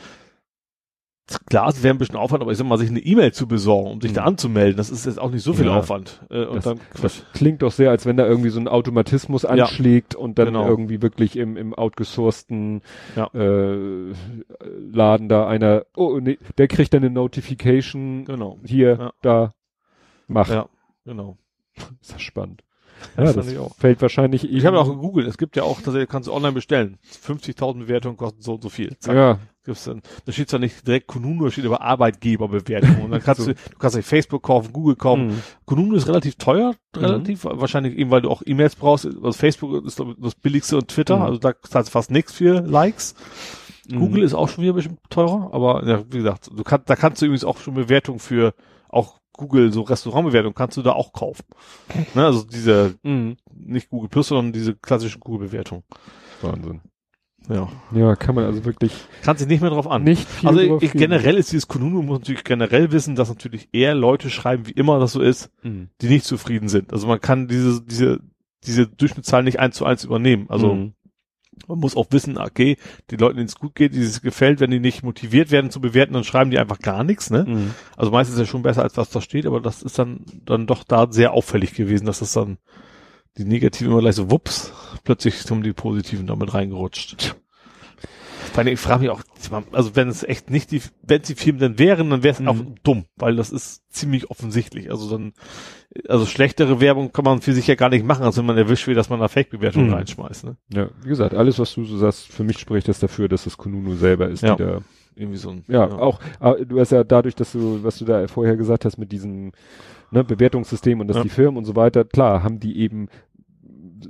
klar, 1.49 1.69
es 1.69 1.81
wäre 1.83 1.93
ein 1.95 1.97
bisschen 1.97 2.15
Aufwand, 2.17 2.41
aber 2.41 2.51
ich 2.51 2.57
sag 2.57 2.67
mal, 2.67 2.77
sich 2.77 2.89
eine 2.89 2.99
E-Mail 2.99 3.31
zu 3.33 3.47
besorgen, 3.47 3.91
um 3.91 4.01
sich 4.01 4.11
Mhm. 4.11 4.15
da 4.15 4.23
anzumelden, 4.25 4.77
das 4.77 4.89
ist 4.89 5.05
jetzt 5.05 5.19
auch 5.19 5.31
nicht 5.31 5.43
so 5.43 5.53
viel 5.53 5.67
Ja. 5.67 5.77
Aufwand. 5.77 6.21
Äh, 6.29 6.45
und 6.45 6.55
Das, 6.57 6.63
dann, 6.65 6.79
das 7.01 7.23
klingt 7.33 7.61
doch 7.61 7.71
sehr, 7.71 7.89
als 7.89 8.05
wenn 8.05 8.17
da 8.17 8.25
irgendwie 8.27 8.49
so 8.49 8.59
ein 8.59 8.67
Automatismus 8.67 9.45
anschlägt 9.45 10.15
und 10.15 10.37
dann 10.37 10.47
genau. 10.47 10.67
irgendwie 10.67 11.01
wirklich 11.01 11.35
im, 11.37 11.55
im 11.57 11.73
outgesourcten 11.73 12.81
Ja. 13.15 13.27
äh, 13.33 14.13
Laden 14.91 15.29
da 15.29 15.47
einer, 15.47 15.85
oh 15.95 16.19
nee, 16.21 16.37
der 16.57 16.67
kriegt 16.67 16.93
dann 16.93 17.03
eine 17.03 17.13
Notification, 17.13 18.25
genau. 18.25 18.59
hier, 18.65 18.97
Ja. 18.99 19.13
da, 19.21 19.53
mach. 20.27 20.49
Ja, 20.49 20.67
genau. 21.05 21.37
Ist 22.01 22.13
das 22.13 22.21
spannend. 22.21 22.63
Das 23.15 23.29
Ja, 23.29 23.33
das 23.33 23.51
ich 23.51 23.57
auch. 23.57 23.75
fällt 23.75 24.01
wahrscheinlich 24.01 24.49
Ich 24.51 24.65
habe 24.65 24.79
auch 24.79 24.87
gegoogelt, 24.89 25.27
es 25.27 25.37
gibt 25.37 25.55
ja 25.55 25.63
auch, 25.63 25.81
tatsächlich 25.81 26.09
kannst 26.09 26.27
du 26.27 26.33
online 26.33 26.53
bestellen. 26.53 26.97
50.000 27.25 27.79
Bewertungen 27.79 28.17
kosten 28.17 28.41
so 28.41 28.53
und 28.55 28.63
so 28.63 28.69
viel. 28.69 28.97
Zack. 28.99 29.15
ja, 29.15 29.39
Gibt's 29.65 29.85
dann, 29.85 30.01
da 30.25 30.31
steht 30.33 30.49
zwar 30.49 30.59
nicht 30.59 30.85
direkt 30.85 31.07
Kununu, 31.07 31.45
da 31.45 31.51
steht 31.51 31.65
aber 31.65 31.81
Arbeitgeberbewertung. 31.81 33.01
Und 33.03 33.11
dann 33.11 33.21
kannst 33.23 33.41
So. 33.41 33.47
du, 33.47 33.53
du 33.53 33.77
kannst 33.79 33.95
nicht 33.95 34.05
Facebook 34.07 34.43
kaufen, 34.43 34.73
Google 34.73 34.95
kaufen. 34.95 35.27
Mhm. 35.27 35.41
Kununu 35.65 35.95
ist 35.95 36.07
relativ 36.07 36.35
teuer, 36.35 36.75
relativ, 36.95 37.45
wahrscheinlich 37.45 37.95
eben, 37.97 38.11
weil 38.11 38.21
du 38.21 38.29
auch 38.29 38.41
E-Mails 38.45 38.75
brauchst. 38.75 39.05
Also 39.05 39.31
Facebook 39.33 39.85
ist 39.85 40.01
das 40.17 40.35
billigste 40.35 40.77
und 40.77 40.87
Twitter, 40.89 41.17
Mhm. 41.17 41.21
also 41.23 41.37
da 41.39 41.53
zahlst 41.61 41.89
du 41.89 41.91
fast 41.91 42.11
nichts 42.11 42.33
für 42.33 42.59
Likes. 42.61 43.15
Mhm. 43.89 43.99
Google 43.99 44.23
ist 44.23 44.33
auch 44.33 44.49
schon 44.49 44.63
wieder 44.63 44.73
ein 44.73 44.77
bisschen 44.77 44.97
teurer, 45.09 45.49
aber 45.53 45.85
ja, 45.87 46.03
wie 46.09 46.17
gesagt, 46.17 46.49
du 46.53 46.63
kannst, 46.63 46.89
da 46.89 46.95
kannst 46.95 47.21
du 47.21 47.25
übrigens 47.25 47.43
auch 47.45 47.57
schon 47.57 47.73
Bewertung 47.73 48.19
für 48.19 48.53
auch 48.89 49.19
Google, 49.33 49.71
so 49.73 49.81
Restaurantbewertung 49.81 50.53
kannst 50.53 50.77
du 50.77 50.81
da 50.81 50.91
auch 50.93 51.11
kaufen. 51.13 51.43
Ne, 52.13 52.25
also 52.25 52.43
diese, 52.43 52.95
Mhm. 53.03 53.37
nicht 53.53 53.89
Google 53.89 54.09
Plus, 54.09 54.27
sondern 54.27 54.53
diese 54.53 54.75
klassischen 54.75 55.19
Google-Bewertungen. 55.19 55.83
Wahnsinn. 56.41 56.81
Ja. 57.49 57.67
Ja, 57.93 58.15
kann 58.15 58.35
man 58.35 58.45
also 58.45 58.63
wirklich 58.63 58.93
Kannst 59.21 59.41
dich 59.41 59.49
nicht 59.49 59.59
mehr 59.59 59.69
drauf 59.69 59.87
an. 59.87 60.03
nicht 60.03 60.25
viel 60.29 60.47
Also 60.47 60.65
drauf 60.65 60.81
ich, 60.83 60.93
generell 60.93 61.35
ist 61.35 61.51
dieses 61.51 61.67
Kununu, 61.67 62.01
muss 62.01 62.19
natürlich 62.19 62.45
generell 62.45 62.91
wissen, 62.93 63.15
dass 63.15 63.27
natürlich 63.27 63.67
eher 63.73 63.95
Leute 63.95 64.29
schreiben, 64.29 64.65
wie 64.67 64.71
immer 64.71 64.97
das 64.99 65.11
so 65.11 65.21
ist, 65.21 65.49
Mhm. 65.61 65.89
die 66.01 66.07
nicht 66.07 66.23
zufrieden 66.25 66.69
sind. 66.69 66.93
Also 66.93 67.05
man 67.07 67.19
kann 67.19 67.47
diese, 67.49 67.81
diese, 67.83 68.21
diese 68.65 68.87
Durchschnittszahl 68.87 69.43
nicht 69.43 69.59
eins 69.59 69.75
zu 69.75 69.83
eins 69.85 70.05
übernehmen. 70.05 70.45
Also 70.49 70.73
Mhm. 70.73 70.93
Man 71.67 71.79
muss 71.79 71.95
auch 71.95 72.07
wissen, 72.11 72.37
okay, 72.37 72.77
die 73.09 73.15
Leuten, 73.15 73.37
denen 73.37 73.47
es 73.47 73.55
gut 73.55 73.75
geht, 73.75 73.93
denen 73.93 74.03
es 74.03 74.21
gefällt, 74.21 74.59
wenn 74.59 74.71
die 74.71 74.79
nicht 74.79 75.03
motiviert 75.03 75.51
werden 75.51 75.71
zu 75.71 75.81
bewerten, 75.81 76.13
dann 76.13 76.23
schreiben 76.23 76.51
die 76.51 76.59
einfach 76.59 76.79
gar 76.79 77.03
nichts, 77.03 77.29
ne? 77.29 77.45
Mhm. 77.47 77.73
Also 77.97 78.11
meistens 78.11 78.35
ist 78.35 78.41
ja 78.41 78.45
schon 78.45 78.63
besser, 78.63 78.83
als 78.83 78.97
was 78.97 79.09
da 79.09 79.21
steht, 79.21 79.45
aber 79.45 79.61
das 79.61 79.81
ist 79.81 79.97
dann, 79.99 80.25
dann 80.45 80.67
doch 80.67 80.83
da 80.83 81.07
sehr 81.11 81.33
auffällig 81.33 81.73
gewesen, 81.73 82.05
dass 82.05 82.19
das 82.19 82.33
dann 82.33 82.57
die 83.37 83.45
Negativen 83.45 83.91
immer 83.91 84.01
gleich 84.01 84.15
so 84.15 84.29
wups, 84.29 84.73
plötzlich 85.03 85.43
kommen 85.45 85.63
die 85.63 85.73
Positiven 85.73 86.27
damit 86.27 86.53
reingerutscht. 86.53 87.35
Vor 88.53 88.63
allem, 88.63 88.73
ich 88.73 88.79
frage 88.79 89.01
mich 89.01 89.09
auch, 89.09 89.21
also 89.71 89.95
wenn 89.95 90.07
es 90.07 90.23
echt 90.23 90.49
nicht 90.51 90.71
die, 90.71 90.81
wenn 91.01 91.21
es 91.21 91.27
die 91.27 91.35
Firmen 91.35 91.59
dann 91.59 91.79
wären, 91.79 92.09
dann 92.11 92.21
wäre 92.23 92.33
es 92.33 92.39
Mhm. 92.39 92.47
auch 92.47 92.57
dumm, 92.83 93.05
weil 93.17 93.35
das 93.35 93.51
ist 93.51 93.81
ziemlich 93.91 94.29
offensichtlich. 94.29 94.91
Also 94.91 95.09
dann, 95.09 95.33
also 96.07 96.25
schlechtere 96.25 96.79
Werbung 96.79 97.11
kann 97.11 97.25
man 97.25 97.41
für 97.41 97.53
sich 97.53 97.65
ja 97.67 97.75
gar 97.75 97.89
nicht 97.89 98.05
machen, 98.05 98.23
als 98.23 98.37
wenn 98.37 98.45
man 98.45 98.57
erwischt 98.57 98.85
wird, 98.87 98.97
dass 98.97 99.09
man 99.09 99.19
da 99.19 99.27
Fake-Bewertungen 99.27 99.87
Mhm. 99.87 99.93
reinschmeißt, 99.95 100.43
ne? 100.45 100.57
Ja, 100.71 100.89
wie 101.03 101.09
gesagt, 101.09 101.33
alles, 101.33 101.57
was 101.59 101.73
du 101.73 101.83
so 101.83 101.97
sagst, 101.97 102.27
für 102.27 102.43
mich 102.43 102.59
spricht 102.59 102.87
das 102.87 102.99
dafür, 102.99 103.27
dass 103.27 103.45
es 103.47 103.57
Kununu 103.57 103.95
selber 103.95 104.29
ist, 104.29 104.41
Ja. 104.43 104.55
die 104.55 104.63
da 104.63 104.81
Irgendwie 105.15 105.37
so 105.37 105.51
ein, 105.51 105.63
Ja, 105.67 105.91
auch, 105.91 106.19
äh, 106.39 106.65
du 106.65 106.79
hast 106.79 106.91
ja 106.91 107.03
dadurch, 107.03 107.35
dass 107.35 107.51
du, 107.51 107.83
was 107.83 107.99
du 107.99 108.05
da 108.05 108.27
vorher 108.27 108.55
gesagt 108.57 108.83
hast 108.83 108.97
mit 108.97 109.11
diesem 109.11 109.51
ne, 110.09 110.23
Bewertungssystem 110.23 110.99
und 110.99 111.07
dass 111.07 111.17
Ja. 111.17 111.23
die 111.23 111.29
Firmen 111.29 111.57
und 111.57 111.65
so 111.65 111.75
weiter, 111.75 112.03
klar, 112.03 112.41
haben 112.43 112.59
die 112.59 112.77
eben, 112.79 113.09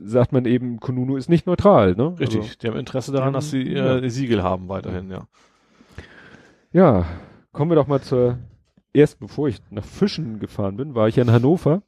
sagt 0.03 0.31
man 0.33 0.45
eben, 0.45 0.80
Kununu 0.80 1.15
ist 1.17 1.30
nicht 1.30 1.45
neutral, 1.47 1.95
ne? 1.95 2.15
Richtig, 2.19 2.41
Also, 2.41 2.53
die 2.61 2.67
haben 2.67 2.77
Interesse 2.77 3.11
daran, 3.11 3.33
dass 3.33 3.49
sie 3.49 3.61
Ja. 3.72 3.97
äh, 3.97 4.01
die 4.01 4.09
Siegel 4.09 4.43
haben 4.43 4.69
weiterhin, 4.69 5.09
ja. 5.09 5.27
ja, 6.72 7.05
kommen 7.51 7.72
wir 7.72 7.75
doch 7.75 7.88
mal 7.88 8.01
zur, 8.01 8.38
erst 8.93 9.19
bevor 9.19 9.47
ich 9.47 9.59
nach 9.69 9.85
Fischen 9.85 10.39
gefahren 10.39 10.77
bin, 10.77 10.95
war 10.95 11.07
ich 11.07 11.15
ja 11.15 11.23
in 11.23 11.31
Hannover. 11.31 11.81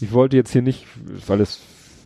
Ich 0.00 0.12
wollte 0.12 0.36
jetzt 0.36 0.52
hier 0.52 0.62
nicht, 0.62 0.86
weil 1.26 1.40
es 1.40 1.60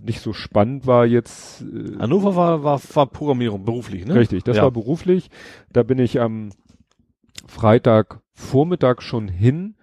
nicht 0.04 0.20
so 0.20 0.32
spannend 0.32 0.86
war 0.86 1.06
jetzt. 1.06 1.62
Äh, 1.62 1.98
Hannover 1.98 2.36
war, 2.36 2.62
war, 2.64 2.80
war 2.94 3.06
Programmierung, 3.06 3.64
beruflich, 3.64 4.04
ne? 4.06 4.14
Richtig, 4.14 4.44
das 4.44 4.56
Ja. 4.58 4.64
war 4.64 4.70
beruflich. 4.70 5.30
Da 5.72 5.82
bin 5.82 5.98
ich 5.98 6.20
am 6.20 6.50
Freitag 7.46 8.20
Vormittag 8.32 9.02
schon 9.02 9.28
hin, 9.28 9.76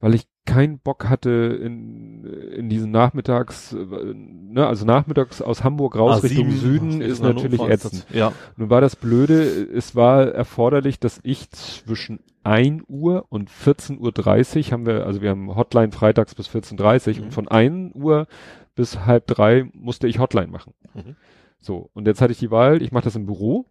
weil 0.00 0.14
ich 0.14 0.26
keinen 0.44 0.80
Bock 0.80 1.08
hatte 1.08 1.30
in, 1.30 2.24
in 2.24 2.68
diesen 2.68 2.90
Nachmittags, 2.90 3.72
äh, 3.72 3.76
ne, 4.14 4.66
also 4.66 4.84
nachmittags 4.84 5.40
aus 5.40 5.62
Hamburg 5.62 5.96
raus 5.96 6.16
Ah, 6.18 6.26
Richtung 6.26 6.50
Süden 6.50 6.88
Richtung 6.88 7.00
ist 7.02 7.22
natürlich 7.22 7.60
ist 7.62 7.68
ätzend. 7.86 8.06
Ja. 8.12 8.32
Nun 8.56 8.68
war 8.68 8.80
das 8.80 8.96
Blöde, 8.96 9.42
es 9.42 9.94
war 9.94 10.26
erforderlich, 10.28 10.98
dass 10.98 11.20
ich 11.22 11.50
zwischen 11.50 12.20
1 12.42 12.82
Uhr 12.88 13.26
und 13.28 13.50
14.30 13.50 14.66
Uhr 14.66 14.72
haben 14.72 14.86
wir, 14.86 15.06
also 15.06 15.22
wir 15.22 15.30
haben 15.30 15.54
Hotline 15.54 15.92
freitags 15.92 16.34
bis 16.34 16.48
14.30 16.48 17.10
Uhr 17.12 17.18
Mhm. 17.18 17.24
und 17.26 17.34
von 17.34 17.48
1 17.48 17.94
Uhr 17.94 18.26
bis 18.74 18.98
halb 19.06 19.26
drei 19.28 19.70
musste 19.74 20.08
ich 20.08 20.18
Hotline 20.18 20.48
machen. 20.48 20.74
Mhm. 20.94 21.14
So, 21.60 21.90
und 21.94 22.06
jetzt 22.08 22.20
hatte 22.20 22.32
ich 22.32 22.38
die 22.40 22.50
Wahl, 22.50 22.82
ich 22.82 22.90
mache 22.90 23.04
das 23.04 23.14
im 23.14 23.26
Büro 23.26 23.66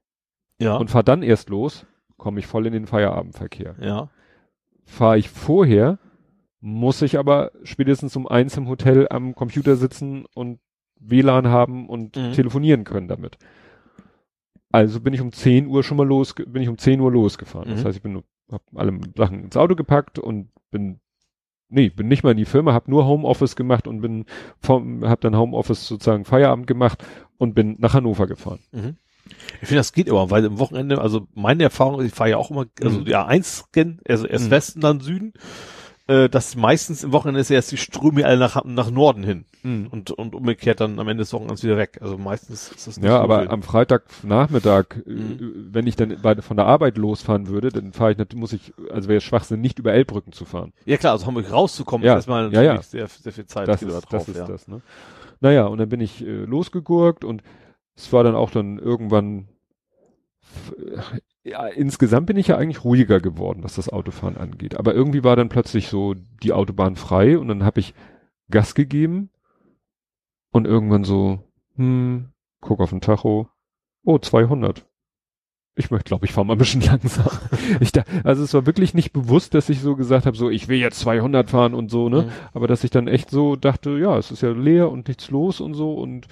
Ja. 0.59 0.77
und 0.77 0.89
fahr 0.89 1.03
dann 1.03 1.21
erst 1.21 1.49
los, 1.49 1.85
komme 2.17 2.39
ich 2.39 2.47
voll 2.47 2.65
in 2.65 2.71
den 2.73 2.87
Feierabendverkehr. 2.87 3.75
ja. 3.81 4.09
Fahre 4.85 5.17
ich 5.17 5.29
vorher, 5.29 5.99
muss 6.61 7.01
ich 7.01 7.17
aber 7.17 7.51
spätestens 7.63 8.15
um 8.15 8.27
eins 8.27 8.55
im 8.55 8.67
Hotel 8.69 9.07
am 9.09 9.35
Computer 9.35 9.75
sitzen 9.75 10.25
und 10.35 10.59
WLAN 10.99 11.47
haben 11.47 11.89
und 11.89 12.15
Mhm. 12.15 12.33
telefonieren 12.33 12.83
können 12.83 13.07
damit. 13.07 13.37
Also 14.71 15.01
bin 15.01 15.13
ich 15.13 15.21
um 15.21 15.31
10 15.31 15.67
Uhr 15.67 15.83
schon 15.83 15.97
mal 15.97 16.07
los, 16.07 16.33
bin 16.33 16.61
ich 16.61 16.69
um 16.69 16.77
10 16.77 17.01
Uhr 17.01 17.11
losgefahren. 17.11 17.69
Das 17.69 17.81
Mhm. 17.83 17.87
heißt, 17.87 17.97
ich 17.97 18.03
bin, 18.03 18.23
hab 18.51 18.61
alle 18.75 18.97
Sachen 19.17 19.43
ins 19.43 19.57
Auto 19.57 19.75
gepackt 19.75 20.19
und 20.19 20.49
bin, 20.69 20.99
nee, 21.67 21.89
bin 21.89 22.07
nicht 22.07 22.23
mal 22.23 22.31
in 22.31 22.37
die 22.37 22.45
Firma, 22.45 22.73
hab 22.73 22.87
nur 22.87 23.05
Homeoffice 23.05 23.55
gemacht 23.55 23.87
und 23.87 24.01
bin 24.01 24.25
vom, 24.59 25.03
hab 25.07 25.19
dann 25.21 25.35
Homeoffice 25.35 25.87
sozusagen 25.87 26.23
Feierabend 26.25 26.67
gemacht 26.67 27.03
und 27.37 27.53
bin 27.53 27.75
nach 27.79 27.93
Hannover 27.93 28.27
gefahren. 28.27 28.59
Mhm. 28.71 28.95
Ich 29.61 29.67
finde, 29.67 29.79
das 29.79 29.93
geht 29.93 30.09
aber, 30.09 30.29
weil 30.29 30.45
im 30.45 30.57
Wochenende, 30.59 30.99
also 31.01 31.27
meine 31.33 31.63
Erfahrung, 31.63 32.01
ich 32.03 32.13
fahre 32.13 32.31
ja 32.31 32.37
auch 32.37 32.49
immer, 32.51 32.65
also 32.81 32.99
Mhm. 32.99 33.05
die 33.05 33.15
A1 33.15 33.65
kennen, 33.71 33.99
also 34.07 34.25
erst 34.25 34.45
Mhm. 34.47 34.51
Westen, 34.51 34.81
dann 34.81 34.99
Süden, 34.99 35.33
äh, 36.07 36.29
dass 36.29 36.55
meistens 36.55 37.03
im 37.03 37.11
Wochenende 37.11 37.39
ist 37.39 37.49
erst 37.51 37.71
die 37.71 37.77
Ströme 37.77 38.25
alle 38.25 38.37
nach, 38.37 38.63
nach 38.65 38.89
Norden 38.91 39.23
hin 39.23 39.45
und, 39.63 40.09
und 40.11 40.33
umgekehrt 40.33 40.79
dann 40.81 40.99
am 40.99 41.07
Ende 41.07 41.21
des 41.21 41.33
Wochenends 41.33 41.63
wieder 41.63 41.77
weg. 41.77 41.99
Also 42.01 42.17
meistens 42.17 42.71
ist 42.71 42.87
das 42.87 42.97
nicht 42.97 43.05
Ja, 43.05 43.17
so 43.17 43.23
aber 43.23 43.41
wild. 43.41 43.49
am 43.51 43.61
Freitagnachmittag, 43.63 44.85
äh, 45.05 45.09
Mhm. 45.11 45.69
wenn 45.71 45.85
ich 45.87 45.95
dann 45.95 46.17
bei, 46.21 46.35
von 46.37 46.57
der 46.57 46.65
Arbeit 46.65 46.97
losfahren 46.97 47.47
würde, 47.47 47.69
dann 47.69 47.93
fahre 47.93 48.11
ich 48.13 48.17
natürlich, 48.17 48.39
muss 48.41 48.53
ich, 48.53 48.73
also 48.91 49.07
wäre 49.07 49.17
es 49.17 49.23
Schwachsinn, 49.23 49.61
nicht 49.61 49.77
über 49.79 49.93
Elbbrücken 49.93 50.33
zu 50.33 50.45
fahren. 50.45 50.73
Ja 50.85 50.97
klar, 50.97 51.13
also 51.13 51.25
Hamburg 51.27 51.51
rauszukommen, 51.51 52.05
Ja, 52.05 52.13
ist 52.13 52.19
erstmal 52.19 52.51
ja, 52.53 52.61
ja. 52.61 52.73
natürlich 52.73 52.87
sehr, 52.87 53.07
sehr 53.07 53.31
viel 53.33 53.45
Zeit 53.45 53.67
das 53.67 53.79
geht 53.79 53.89
da 53.89 53.97
ist, 53.97 54.03
das 54.05 54.09
drauf, 54.09 54.27
ist 54.27 54.37
ja. 54.37 54.45
das, 54.47 54.67
ne? 54.67 54.81
Naja, 55.39 55.65
und 55.65 55.77
dann 55.77 55.89
bin 55.89 56.01
ich 56.01 56.25
äh, 56.25 56.45
losgegurkt 56.45 57.23
und 57.23 57.43
es 57.95 58.11
war 58.13 58.23
dann 58.23 58.35
auch 58.35 58.49
dann 58.51 58.79
irgendwann, 58.79 59.47
ja, 61.43 61.65
insgesamt 61.67 62.27
bin 62.27 62.37
ich 62.37 62.47
ja 62.47 62.57
eigentlich 62.57 62.83
ruhiger 62.83 63.19
geworden, 63.19 63.63
was 63.63 63.75
das 63.75 63.89
Autofahren 63.89 64.37
angeht. 64.37 64.77
Aber 64.77 64.93
irgendwie 64.93 65.23
war 65.23 65.35
dann 65.35 65.49
plötzlich 65.49 65.87
so 65.87 66.13
die 66.43 66.53
Autobahn 66.53 66.95
frei 66.95 67.37
und 67.37 67.47
dann 67.47 67.63
habe 67.63 67.79
ich 67.79 67.93
Gas 68.49 68.75
gegeben 68.75 69.29
und 70.51 70.65
irgendwann 70.65 71.03
so, 71.03 71.39
hm, 71.75 72.29
guck 72.59 72.79
auf 72.79 72.91
den 72.91 73.01
Tacho, 73.01 73.49
oh, 74.03 74.17
200. 74.19 74.85
Ich 75.75 75.89
möchte, 75.89 76.09
glaube 76.09 76.25
ich, 76.25 76.33
fahre 76.33 76.45
mal 76.45 76.53
ein 76.53 76.59
bisschen 76.59 76.81
langsam. 76.85 77.31
ich 77.79 77.91
da, 77.91 78.03
also 78.23 78.43
es 78.43 78.53
war 78.53 78.65
wirklich 78.65 78.93
nicht 78.93 79.13
bewusst, 79.13 79.53
dass 79.53 79.69
ich 79.69 79.79
so 79.79 79.95
gesagt 79.95 80.25
habe, 80.25 80.37
so 80.37 80.49
ich 80.49 80.67
will 80.67 80.77
jetzt 80.77 80.99
200 80.99 81.49
fahren 81.49 81.73
und 81.73 81.89
so, 81.89 82.09
ne? 82.09 82.23
Mhm. 82.23 82.29
Aber 82.53 82.67
dass 82.67 82.83
ich 82.83 82.91
dann 82.91 83.07
echt 83.07 83.29
so 83.29 83.55
dachte, 83.55 83.97
ja, 83.97 84.17
es 84.17 84.31
ist 84.31 84.41
ja 84.41 84.51
leer 84.51 84.91
und 84.91 85.07
nichts 85.07 85.31
los 85.31 85.61
und 85.61 85.73
so 85.73 85.93
und 85.93 86.27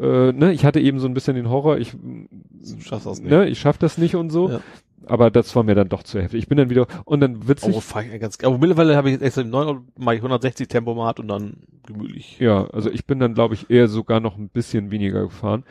äh, 0.00 0.32
ne, 0.32 0.52
ich 0.52 0.64
hatte 0.64 0.80
eben 0.80 0.98
so 0.98 1.06
ein 1.06 1.14
bisschen 1.14 1.36
den 1.36 1.50
Horror, 1.50 1.78
ich 1.78 1.92
Du 1.92 2.80
schaffst 2.80 3.06
das 3.06 3.20
nicht. 3.20 3.30
ne, 3.30 3.48
ich 3.48 3.58
schaff 3.58 3.78
das 3.78 3.98
nicht 3.98 4.16
und 4.16 4.30
so. 4.30 4.50
Ja. 4.50 4.60
Aber 5.06 5.30
das 5.30 5.54
war 5.56 5.62
mir 5.62 5.74
dann 5.74 5.88
doch 5.88 6.02
zu 6.02 6.20
heftig. 6.20 6.40
Ich 6.40 6.48
bin 6.48 6.58
dann 6.58 6.70
wieder 6.70 6.86
und 7.04 7.20
dann 7.20 7.48
witzig. 7.48 7.74
Oh, 7.74 8.00
ich 8.00 8.20
ganz, 8.20 8.38
aber 8.44 8.58
mittlerweile 8.58 8.96
habe 8.96 9.08
ich 9.08 9.14
jetzt 9.14 9.22
extra 9.22 9.40
im 9.42 9.50
9 9.50 9.88
mal 9.98 10.14
160 10.14 10.68
Tempomat 10.68 11.20
und 11.20 11.28
dann 11.28 11.64
gemütlich. 11.86 12.38
Ja, 12.38 12.66
also 12.66 12.90
ich 12.90 13.06
bin 13.06 13.18
dann, 13.18 13.34
glaube 13.34 13.54
ich, 13.54 13.70
eher 13.70 13.88
sogar 13.88 14.20
noch 14.20 14.36
ein 14.36 14.50
bisschen 14.50 14.90
weniger 14.90 15.22
gefahren. 15.22 15.64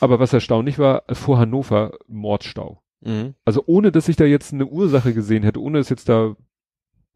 Aber 0.00 0.18
was 0.18 0.32
erstaunlich 0.32 0.78
war, 0.78 1.04
vor 1.12 1.38
Hannover 1.38 1.92
Mordstau. 2.08 2.82
Mhm. 3.02 3.34
Also 3.44 3.62
ohne, 3.66 3.92
dass 3.92 4.08
ich 4.08 4.16
da 4.16 4.24
jetzt 4.24 4.52
eine 4.52 4.66
Ursache 4.66 5.14
gesehen 5.14 5.42
hätte, 5.42 5.60
ohne 5.60 5.78
dass 5.78 5.88
jetzt 5.88 6.08
da 6.08 6.34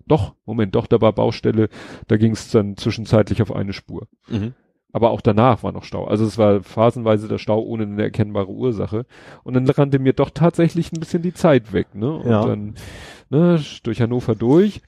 doch, 0.06 0.34
Moment, 0.44 0.74
doch, 0.76 0.86
da 0.86 1.00
war 1.00 1.12
Baustelle, 1.12 1.68
da 2.06 2.16
ging 2.16 2.32
es 2.32 2.50
dann 2.50 2.76
zwischenzeitlich 2.76 3.42
auf 3.42 3.52
eine 3.52 3.72
Spur. 3.72 4.06
Mhm. 4.28 4.54
Aber 4.92 5.10
auch 5.10 5.20
danach 5.20 5.62
war 5.62 5.72
noch 5.72 5.84
Stau. 5.84 6.06
Also 6.06 6.24
es 6.24 6.38
war 6.38 6.62
phasenweise 6.62 7.28
der 7.28 7.38
Stau 7.38 7.60
ohne 7.60 7.82
eine 7.84 8.02
erkennbare 8.02 8.48
Ursache. 8.48 9.04
Und 9.44 9.54
dann 9.54 9.68
rannte 9.68 9.98
mir 9.98 10.12
doch 10.14 10.30
tatsächlich 10.30 10.92
ein 10.92 11.00
bisschen 11.00 11.22
die 11.22 11.34
Zeit 11.34 11.72
weg, 11.72 11.94
ne? 11.94 12.10
Und 12.12 12.30
Ja. 12.30 12.46
dann, 12.46 12.74
ne, 13.28 13.60
durch 13.82 14.00
Hannover 14.00 14.34
durch. 14.34 14.80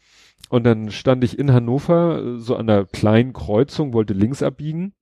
Und 0.49 0.65
dann 0.65 0.91
stand 0.91 1.25
ich 1.25 1.39
in 1.39 1.53
Hannover, 1.53 2.23
äh, 2.23 2.39
so 2.39 2.57
an 2.57 2.71
einer 2.71 2.87
kleinen 2.87 3.33
Kreuzung, 3.35 3.93
wollte 3.93 4.15
links 4.15 4.43
abbiegen. 4.43 4.95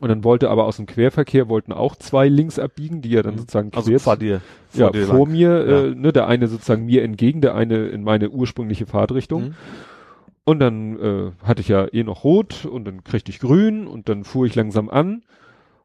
Und 0.00 0.08
dann 0.10 0.22
wollte 0.22 0.48
aber 0.48 0.64
aus 0.64 0.76
dem 0.76 0.86
Querverkehr 0.86 1.48
wollten 1.48 1.72
auch 1.72 1.96
zwei 1.96 2.28
links 2.28 2.58
abbiegen, 2.58 3.02
die 3.02 3.10
ja 3.10 3.22
dann 3.22 3.34
Mhm. 3.34 3.38
sozusagen 3.40 3.70
Also 3.74 3.90
quer 3.90 4.00
vor 4.00 4.16
dir, 4.16 4.40
vor 4.68 4.80
ja, 4.80 4.90
dir 4.90 5.06
vor 5.06 5.18
lang. 5.26 5.32
mir, 5.32 5.48
Ja. 5.66 5.84
äh, 5.86 5.94
ne, 5.94 6.12
der 6.12 6.28
eine 6.28 6.46
sozusagen 6.46 6.86
mir 6.86 7.02
entgegen, 7.02 7.40
der 7.40 7.54
eine 7.54 7.88
in 7.88 8.04
meine 8.04 8.30
ursprüngliche 8.30 8.86
Fahrtrichtung. 8.86 9.42
Mhm. 9.48 9.54
Und 10.48 10.60
dann 10.60 10.98
äh, 10.98 11.32
hatte 11.44 11.60
ich 11.60 11.68
ja 11.68 11.86
eh 11.92 12.02
noch 12.04 12.24
rot 12.24 12.64
und 12.64 12.86
dann 12.86 13.04
kriegte 13.04 13.30
ich 13.30 13.38
grün 13.38 13.86
und 13.86 14.08
dann 14.08 14.24
fuhr 14.24 14.46
ich 14.46 14.54
langsam 14.54 14.88
an. 14.88 15.22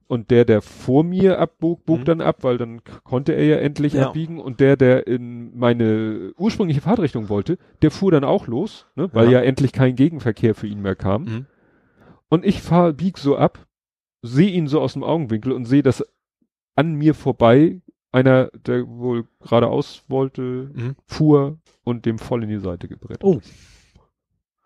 Und 0.07 0.31
der, 0.31 0.45
der 0.45 0.61
vor 0.61 1.03
mir 1.03 1.37
abbog, 1.39 1.85
bog 1.85 1.99
Mhm. 1.99 2.05
dann 2.05 2.21
ab, 2.21 2.43
weil 2.43 2.57
dann 2.57 2.81
konnte 3.03 3.33
er 3.33 3.43
ja 3.45 3.57
endlich 3.57 3.93
Ja. 3.93 4.07
abbiegen. 4.07 4.39
Und 4.39 4.61
der, 4.61 4.77
der 4.77 5.05
in 5.07 5.57
meine 5.57 6.31
ursprüngliche 6.37 6.79
Fahrtrichtung 6.79 7.27
wollte, 7.27 7.57
der 7.81 7.91
fuhr 7.91 8.11
dann 8.11 8.23
auch 8.23 8.47
los, 8.47 8.85
ne, 8.95 9.09
weil 9.11 9.25
Ja. 9.25 9.39
ja. 9.39 9.41
endlich 9.41 9.73
kein 9.73 9.95
Gegenverkehr 9.97 10.55
für 10.55 10.67
ihn 10.67 10.81
mehr 10.81 10.95
kam. 10.95 11.23
Mhm. 11.23 11.45
Und 12.29 12.45
ich 12.45 12.61
fahr, 12.61 12.93
bieg 12.93 13.17
so 13.17 13.35
ab, 13.35 13.67
sehe 14.21 14.49
ihn 14.51 14.67
so 14.67 14.79
aus 14.79 14.93
dem 14.93 15.03
Augenwinkel 15.03 15.51
und 15.51 15.65
sehe, 15.65 15.83
dass 15.83 16.05
an 16.75 16.93
mir 16.95 17.15
vorbei 17.15 17.81
einer, 18.13 18.49
der 18.65 18.87
wohl 18.87 19.25
geradeaus 19.41 20.03
wollte, 20.07 20.71
Mhm. 20.73 20.95
fuhr 21.05 21.57
und 21.83 22.05
dem 22.05 22.17
voll 22.17 22.43
in 22.43 22.49
die 22.49 22.59
Seite 22.59 22.87
gebrettet. 22.87 23.23
Oh. 23.23 23.41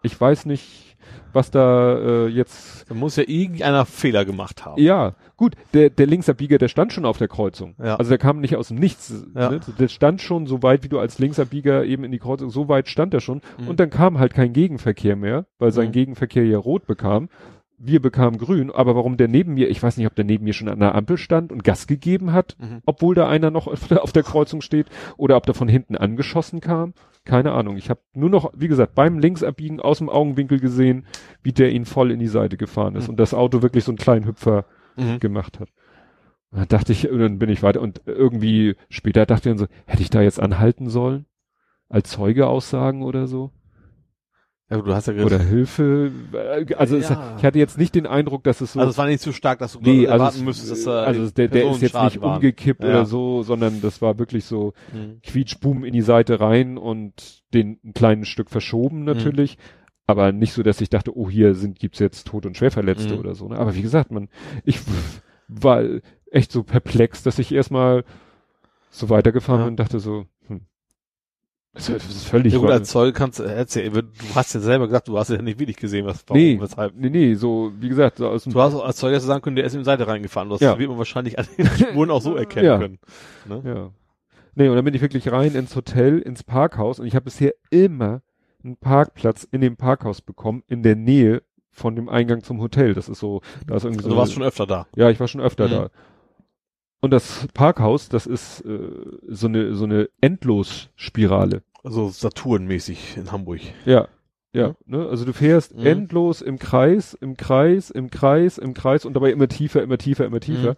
Ich 0.07 0.19
weiß 0.19 0.45
nicht, 0.45 0.97
was 1.33 1.51
da 1.51 1.97
äh, 1.97 2.27
jetzt. 2.27 2.89
Da 2.89 2.95
muss 2.95 3.15
ja 3.17 3.23
irgendeiner 3.27 3.85
Fehler 3.85 4.25
gemacht 4.25 4.65
haben. 4.65 4.81
Ja, 4.81 5.13
gut, 5.35 5.53
der, 5.73 5.89
der 5.89 6.07
Linksabbieger, 6.07 6.57
der 6.57 6.69
stand 6.69 6.93
schon 6.93 7.05
auf 7.05 7.17
der 7.17 7.27
Kreuzung. 7.27 7.75
Ja. 7.83 7.95
Also 7.97 8.09
der 8.09 8.17
kam 8.17 8.39
nicht 8.39 8.55
aus 8.55 8.69
dem 8.69 8.77
Nichts. 8.77 9.25
Ja. 9.35 9.51
Ne? 9.51 9.59
Der 9.77 9.87
stand 9.89 10.21
schon 10.21 10.47
so 10.47 10.63
weit, 10.63 10.83
wie 10.83 10.89
du 10.89 10.97
als 10.99 11.19
Linksabbieger 11.19 11.83
eben 11.85 12.03
in 12.03 12.11
die 12.11 12.19
Kreuzung, 12.19 12.49
so 12.49 12.67
weit 12.69 12.87
stand 12.87 13.13
er 13.13 13.19
schon. 13.21 13.41
Mhm. 13.59 13.67
Und 13.67 13.79
dann 13.79 13.89
kam 13.89 14.17
halt 14.19 14.33
kein 14.33 14.53
Gegenverkehr 14.53 15.15
mehr, 15.15 15.45
weil 15.59 15.71
sein 15.71 15.89
Mhm. 15.89 15.93
Gegenverkehr 15.93 16.45
ja 16.45 16.57
rot 16.57 16.87
bekam. 16.87 17.29
Wir 17.79 18.01
bekamen 18.01 18.39
grün, 18.39 18.71
aber 18.71 18.95
warum 18.95 19.17
der 19.17 19.27
neben 19.27 19.53
mir, 19.53 19.69
ich 19.69 19.83
weiß 19.83 19.97
nicht, 19.97 20.07
ob 20.07 20.15
der 20.15 20.25
neben 20.25 20.45
mir 20.45 20.53
schon 20.53 20.67
an 20.67 20.79
der 20.79 20.95
Ampel 20.95 21.17
stand 21.19 21.51
und 21.51 21.63
Gas 21.63 21.85
gegeben 21.85 22.33
hat, 22.33 22.55
Mhm. 22.59 22.81
obwohl 22.87 23.13
da 23.13 23.27
einer 23.27 23.51
noch 23.51 23.67
auf 23.67 23.81
der, 23.89 24.01
auf 24.01 24.11
der 24.13 24.23
Kreuzung 24.23 24.61
steht, 24.61 24.87
oder 25.17 25.37
ob 25.37 25.45
der 25.45 25.53
von 25.53 25.67
hinten 25.67 25.95
angeschossen 25.95 26.59
kam. 26.59 26.93
Keine 27.27 27.51
Ahnung. 27.51 27.75
Ich 27.75 27.89
habe 27.89 27.99
nur 28.13 28.29
noch, 28.29 28.53
wie 28.55 28.69
gesagt, 28.69 28.95
beim 28.95 29.19
Linksabbiegen 29.19 29.81
aus 29.81 29.97
dem 29.97 30.07
Augenwinkel 30.09 30.61
gesehen, 30.61 31.05
wie 31.43 31.51
der 31.51 31.71
ihn 31.73 31.83
voll 31.83 32.11
in 32.11 32.19
die 32.19 32.27
Seite 32.27 32.55
gefahren 32.55 32.95
ist 32.95 33.03
Mhm. 33.07 33.11
und 33.11 33.19
das 33.19 33.33
Auto 33.33 33.61
wirklich 33.61 33.83
so 33.83 33.91
einen 33.91 33.97
kleinen 33.97 34.25
Hüpfer 34.25 34.63
Mhm. 34.95 35.19
gemacht 35.19 35.59
hat. 35.59 35.67
Und 36.51 36.59
Dann 36.59 36.67
dachte 36.69 36.93
ich, 36.93 37.09
und 37.11 37.19
dann 37.19 37.37
bin 37.37 37.49
ich 37.49 37.63
weiter 37.63 37.81
und 37.81 38.01
irgendwie 38.05 38.75
später 38.89 39.25
dachte 39.25 39.49
ich 39.49 39.55
dann 39.57 39.67
so, 39.67 39.67
hätte 39.85 40.01
ich 40.01 40.09
da 40.09 40.21
jetzt 40.21 40.39
anhalten 40.39 40.89
sollen? 40.89 41.25
Als 41.89 42.09
Zeuge 42.11 42.47
aussagen 42.47 43.03
oder 43.03 43.27
so? 43.27 43.51
Ja, 44.69 44.81
du 44.81 44.93
hast 44.93 45.07
ja 45.07 45.13
Oder 45.23 45.39
Hilfe? 45.39 46.11
Äh, 46.33 46.73
Also 46.75 46.97
es, 46.97 47.07
Ja. 47.09 47.35
ich 47.37 47.45
hatte 47.45 47.57
jetzt 47.57 47.77
nicht 47.77 47.95
den 47.95 48.05
Eindruck, 48.05 48.43
dass 48.43 48.59
es 48.59 48.73
so 48.73 48.79
Also 48.79 48.89
es 48.91 48.97
war 48.97 49.07
nicht 49.07 49.21
so 49.21 49.31
stark, 49.31 49.59
dass 49.59 49.73
du 49.73 49.79
Nee, 49.81 50.03
erwarten 50.03 50.21
also, 50.23 50.39
es, 50.39 50.43
müsstest, 50.43 50.71
dass 50.71 50.83
da 50.83 51.03
also 51.03 51.29
der, 51.31 51.47
der 51.47 51.71
ist 51.71 51.81
jetzt 51.81 51.95
nicht 52.01 52.21
waren. 52.21 52.35
umgekippt 52.35 52.83
Ja. 52.83 52.89
oder 52.89 53.05
so, 53.05 53.43
sondern 53.43 53.81
das 53.81 54.01
war 54.01 54.19
wirklich 54.19 54.43
so 54.45 54.73
Mhm. 54.93 55.21
quietschboom 55.23 55.85
in 55.85 55.93
die 55.93 56.01
Seite 56.01 56.41
rein 56.41 56.77
und 56.77 57.43
den 57.53 57.79
ein 57.85 57.93
kleines 57.93 58.27
Stück 58.27 58.49
verschoben 58.49 59.05
natürlich. 59.05 59.57
Aber 60.05 60.31
nicht 60.33 60.51
so, 60.53 60.63
dass 60.63 60.81
ich 60.81 60.89
dachte, 60.89 61.17
oh, 61.17 61.29
hier 61.29 61.53
sind, 61.55 61.79
gibt's 61.79 61.99
jetzt 61.99 62.27
Tot- 62.27 62.45
und 62.45 62.57
Schwerverletzte 62.57 63.13
Mhm. 63.13 63.19
oder 63.19 63.35
so. 63.35 63.47
Ne? 63.47 63.57
Aber 63.57 63.73
wie 63.75 63.81
gesagt, 63.81 64.11
man, 64.11 64.27
ich 64.65 64.79
war 65.47 65.81
echt 66.29 66.51
so 66.51 66.63
perplex, 66.63 67.23
dass 67.23 67.39
ich 67.39 67.53
erstmal 67.53 68.03
so 68.89 69.09
weitergefahren 69.09 69.61
Ja. 69.61 69.65
bin 69.65 69.73
und 69.73 69.79
dachte 69.79 69.99
so, 69.99 70.25
hm, 70.47 70.61
das 71.77 71.89
ist, 71.89 72.27
völlig 72.27 72.53
Ja 72.53 72.59
gut, 72.59 72.69
als 72.71 72.89
Zoll 72.89 73.11
kannst 73.13 73.39
du 73.39 73.43
erzählen, 73.43 73.93
du 73.93 74.03
hast 74.35 74.53
ja 74.53 74.59
selber 74.59 74.87
gesagt, 74.87 75.07
du 75.07 75.17
hast 75.17 75.29
ja 75.29 75.41
nicht 75.41 75.59
wirklich 75.59 75.77
gesehen, 75.77 76.05
was, 76.05 76.23
warum, 76.27 76.41
nee, 76.41 76.57
weshalb. 76.59 76.93
nee, 76.95 77.09
nee, 77.09 77.33
so, 77.35 77.71
wie 77.79 77.89
gesagt, 77.89 78.17
so 78.17 78.27
aus 78.27 78.43
dem 78.43 78.53
Du 78.53 78.61
hast 78.61 78.73
auch 78.73 78.85
als 78.85 78.97
Zeuge 78.97 79.19
sagen 79.19 79.41
können, 79.41 79.55
der 79.55 79.65
ist 79.65 79.73
in 79.73 79.79
die 79.79 79.85
Seite 79.85 80.07
reingefahren. 80.07 80.49
Das 80.49 80.59
Ja. 80.59 80.77
wird 80.77 80.89
man 80.89 80.97
wahrscheinlich 80.97 81.37
an 81.39 81.45
den 81.57 81.67
Spuren 81.67 82.11
auch 82.11 82.21
so 82.21 82.35
erkennen 82.37 82.65
Ja. 82.65 82.77
können. 82.77 82.99
Ne? 83.45 83.61
Ja. 83.65 83.89
Nee, 84.55 84.69
und 84.69 84.75
dann 84.75 84.85
bin 84.85 84.93
ich 84.95 85.01
wirklich 85.01 85.31
rein 85.31 85.53
ins 85.53 85.75
Hotel, 85.75 86.19
ins 86.19 86.43
Parkhaus 86.43 86.99
und 86.99 87.05
ich 87.05 87.13
habe 87.15 87.25
bisher 87.25 87.53
immer 87.69 88.21
einen 88.63 88.75
Parkplatz 88.77 89.47
in 89.51 89.61
dem 89.61 89.77
Parkhaus 89.77 90.21
bekommen, 90.21 90.63
in 90.67 90.81
der 90.83 90.95
Nähe 90.95 91.43
von 91.71 91.95
dem 91.95 92.09
Eingang 92.09 92.41
zum 92.41 92.59
Hotel. 92.59 92.95
Das 92.95 93.07
ist 93.07 93.19
so, 93.19 93.41
da 93.67 93.75
ist 93.75 93.83
irgendwie 93.83 93.99
Also 93.99 94.09
so. 94.09 94.15
du 94.15 94.19
warst 94.19 94.33
schon 94.33 94.41
öfter 94.41 94.65
da. 94.65 94.87
ja, 94.95 95.11
ich 95.11 95.19
war 95.19 95.27
schon 95.27 95.41
öfter 95.41 95.67
Mhm. 95.67 95.71
da. 95.71 95.89
Und 96.99 97.11
das 97.11 97.47
Parkhaus, 97.53 98.09
das 98.09 98.25
ist 98.25 98.61
äh, 98.61 98.79
so 99.27 99.47
eine 99.47 99.75
so 99.75 99.85
eine 99.85 100.09
Endlosspirale. 100.21 101.61
Also 101.83 102.09
Saturn-mäßig 102.09 103.17
in 103.17 103.31
Hamburg. 103.31 103.61
Ja. 103.85 104.07
Ja, 104.53 104.75
ne? 104.85 105.07
Also 105.07 105.25
du 105.25 105.33
fährst 105.33 105.75
Mhm. 105.75 105.85
endlos 105.85 106.41
im 106.41 106.57
Kreis, 106.57 107.13
im 107.13 107.37
Kreis, 107.37 107.91
im 107.91 108.09
Kreis, 108.09 108.57
im 108.57 108.73
Kreis 108.73 109.05
und 109.05 109.13
dabei 109.13 109.31
immer 109.31 109.47
tiefer, 109.47 109.83
immer 109.83 109.97
tiefer, 109.99 110.25
immer 110.25 110.39
tiefer. 110.39 110.71
Mhm. 110.71 110.75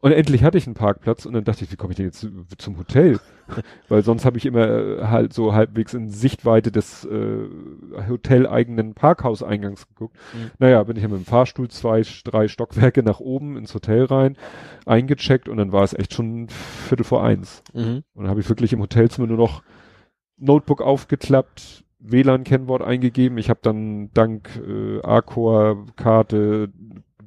Und 0.00 0.12
endlich 0.12 0.44
hatte 0.44 0.58
ich 0.58 0.66
einen 0.66 0.74
Parkplatz 0.74 1.26
und 1.26 1.32
dann 1.32 1.42
dachte 1.42 1.64
ich, 1.64 1.72
wie 1.72 1.76
komme 1.76 1.90
ich 1.90 1.96
denn 1.96 2.06
jetzt 2.06 2.20
zu- 2.20 2.44
zum 2.56 2.78
Hotel? 2.78 3.18
Weil 3.88 4.02
sonst 4.04 4.24
habe 4.24 4.38
ich 4.38 4.46
immer 4.46 4.68
äh, 4.68 5.04
halt 5.06 5.32
so 5.32 5.54
halbwegs 5.54 5.92
in 5.94 6.08
Sichtweite 6.08 6.70
des 6.70 7.04
äh, 7.04 7.48
hoteleigenen 8.08 8.94
Parkhauseingangs 8.94 9.88
geguckt. 9.88 10.16
Mhm. 10.34 10.50
Naja, 10.60 10.82
bin 10.84 10.96
ich 10.96 11.02
ja 11.02 11.08
mit 11.08 11.18
dem 11.18 11.24
Fahrstuhl 11.24 11.68
zwei, 11.68 12.02
drei 12.24 12.46
Stockwerke 12.46 13.02
nach 13.02 13.18
oben 13.18 13.56
ins 13.56 13.74
Hotel 13.74 14.04
rein, 14.04 14.36
eingecheckt 14.86 15.48
und 15.48 15.56
dann 15.56 15.72
war 15.72 15.82
es 15.82 15.94
echt 15.94 16.14
schon 16.14 16.48
Viertel 16.48 17.04
vor 17.04 17.24
eins. 17.24 17.62
Mhm. 17.74 18.02
Und 18.14 18.22
dann 18.22 18.28
habe 18.28 18.40
ich 18.40 18.48
wirklich 18.48 18.72
im 18.72 18.80
Hotelzimmer 18.80 19.26
nur 19.26 19.38
noch 19.38 19.62
Notebook 20.36 20.80
aufgeklappt, 20.80 21.82
WLAN-Kennwort 21.98 22.82
eingegeben. 22.82 23.38
Ich 23.38 23.50
habe 23.50 23.58
dann 23.62 24.12
dank 24.14 24.48
äh, 24.64 25.00
Arcor-Karte 25.02 26.70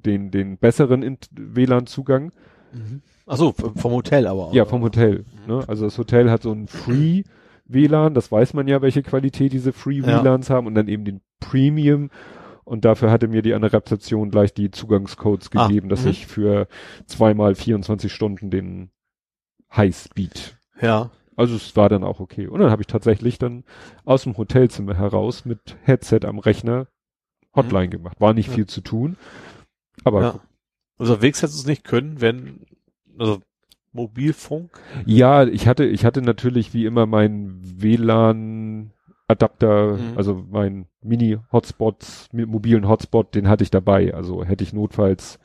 den, 0.05 0.31
den 0.31 0.57
besseren 0.57 1.17
WLAN-Zugang. 1.35 2.31
Mhm. 2.73 3.01
Ach 3.27 3.37
so, 3.37 3.51
v- 3.51 3.71
vom 3.75 3.91
Hotel 3.93 4.27
aber 4.27 4.45
auch. 4.47 4.53
Ja, 4.53 4.65
vom 4.65 4.81
Hotel. 4.81 5.25
Ne? 5.47 5.63
Also 5.67 5.85
das 5.85 5.97
Hotel 5.97 6.29
hat 6.29 6.41
so 6.43 6.51
ein 6.51 6.67
Free 6.67 7.23
WLAN, 7.65 8.13
das 8.13 8.31
weiß 8.31 8.53
man 8.53 8.67
ja, 8.67 8.81
welche 8.81 9.01
Qualität 9.03 9.53
diese 9.53 9.71
Free 9.73 9.99
Ja. 9.99 10.23
WLANs 10.23 10.49
haben 10.49 10.67
und 10.67 10.75
dann 10.75 10.87
eben 10.87 11.05
den 11.05 11.21
Premium. 11.39 12.09
Und 12.63 12.85
dafür 12.85 13.11
hatte 13.11 13.27
mir 13.27 13.41
die 13.41 13.53
andere 13.53 13.73
Rezeption 13.77 14.31
gleich 14.31 14.53
die 14.53 14.71
Zugangscodes 14.71 15.49
Ah, 15.55 15.67
gegeben, 15.67 15.89
dass 15.89 16.03
mhm. 16.03 16.11
ich 16.11 16.27
für 16.27 16.67
zweimal 17.05 17.55
24 17.55 18.11
Stunden 18.13 18.49
den 18.49 18.91
Highspeed 19.75 20.57
Ja. 20.81 21.09
also 21.35 21.55
es 21.55 21.75
war 21.75 21.89
dann 21.89 22.03
auch 22.03 22.19
okay. 22.19 22.47
Und 22.47 22.59
dann 22.59 22.69
habe 22.71 22.81
ich 22.81 22.87
tatsächlich 22.87 23.39
dann 23.39 23.63
aus 24.05 24.23
dem 24.23 24.37
Hotelzimmer 24.37 24.95
heraus 24.95 25.45
mit 25.45 25.75
Headset 25.83 26.19
am 26.25 26.39
Rechner 26.39 26.87
Hotline 27.55 27.89
gemacht. 27.89 28.19
War 28.21 28.33
nicht 28.33 28.49
Ja. 28.49 28.53
viel 28.55 28.65
zu 28.67 28.81
tun. 28.81 29.17
Aber 30.03 30.21
ja. 30.21 30.39
Unterwegs 31.01 31.41
hättest 31.41 31.57
du 31.59 31.61
es 31.63 31.67
nicht 31.67 31.83
können, 31.83 32.21
wenn, 32.21 32.61
also 33.17 33.39
Mobilfunk. 33.93 34.71
ja, 35.05 35.43
ich 35.45 35.67
hatte, 35.67 35.83
ich 35.85 36.05
hatte 36.05 36.21
natürlich 36.21 36.73
wie 36.73 36.85
immer 36.85 37.05
meinen 37.05 37.59
WLAN-Adapter, 38.61 39.97
Mhm. 39.97 40.17
also 40.17 40.45
meinen 40.49 40.85
Mini-Hotspots, 41.01 42.29
mi- 42.33 42.45
mobilen 42.45 42.87
Hotspot, 42.87 43.33
den 43.35 43.47
hatte 43.47 43.63
ich 43.63 43.71
dabei. 43.71 44.13
Also 44.13 44.43
hätte 44.45 44.63
ich 44.63 44.73
notfalls 44.73 45.39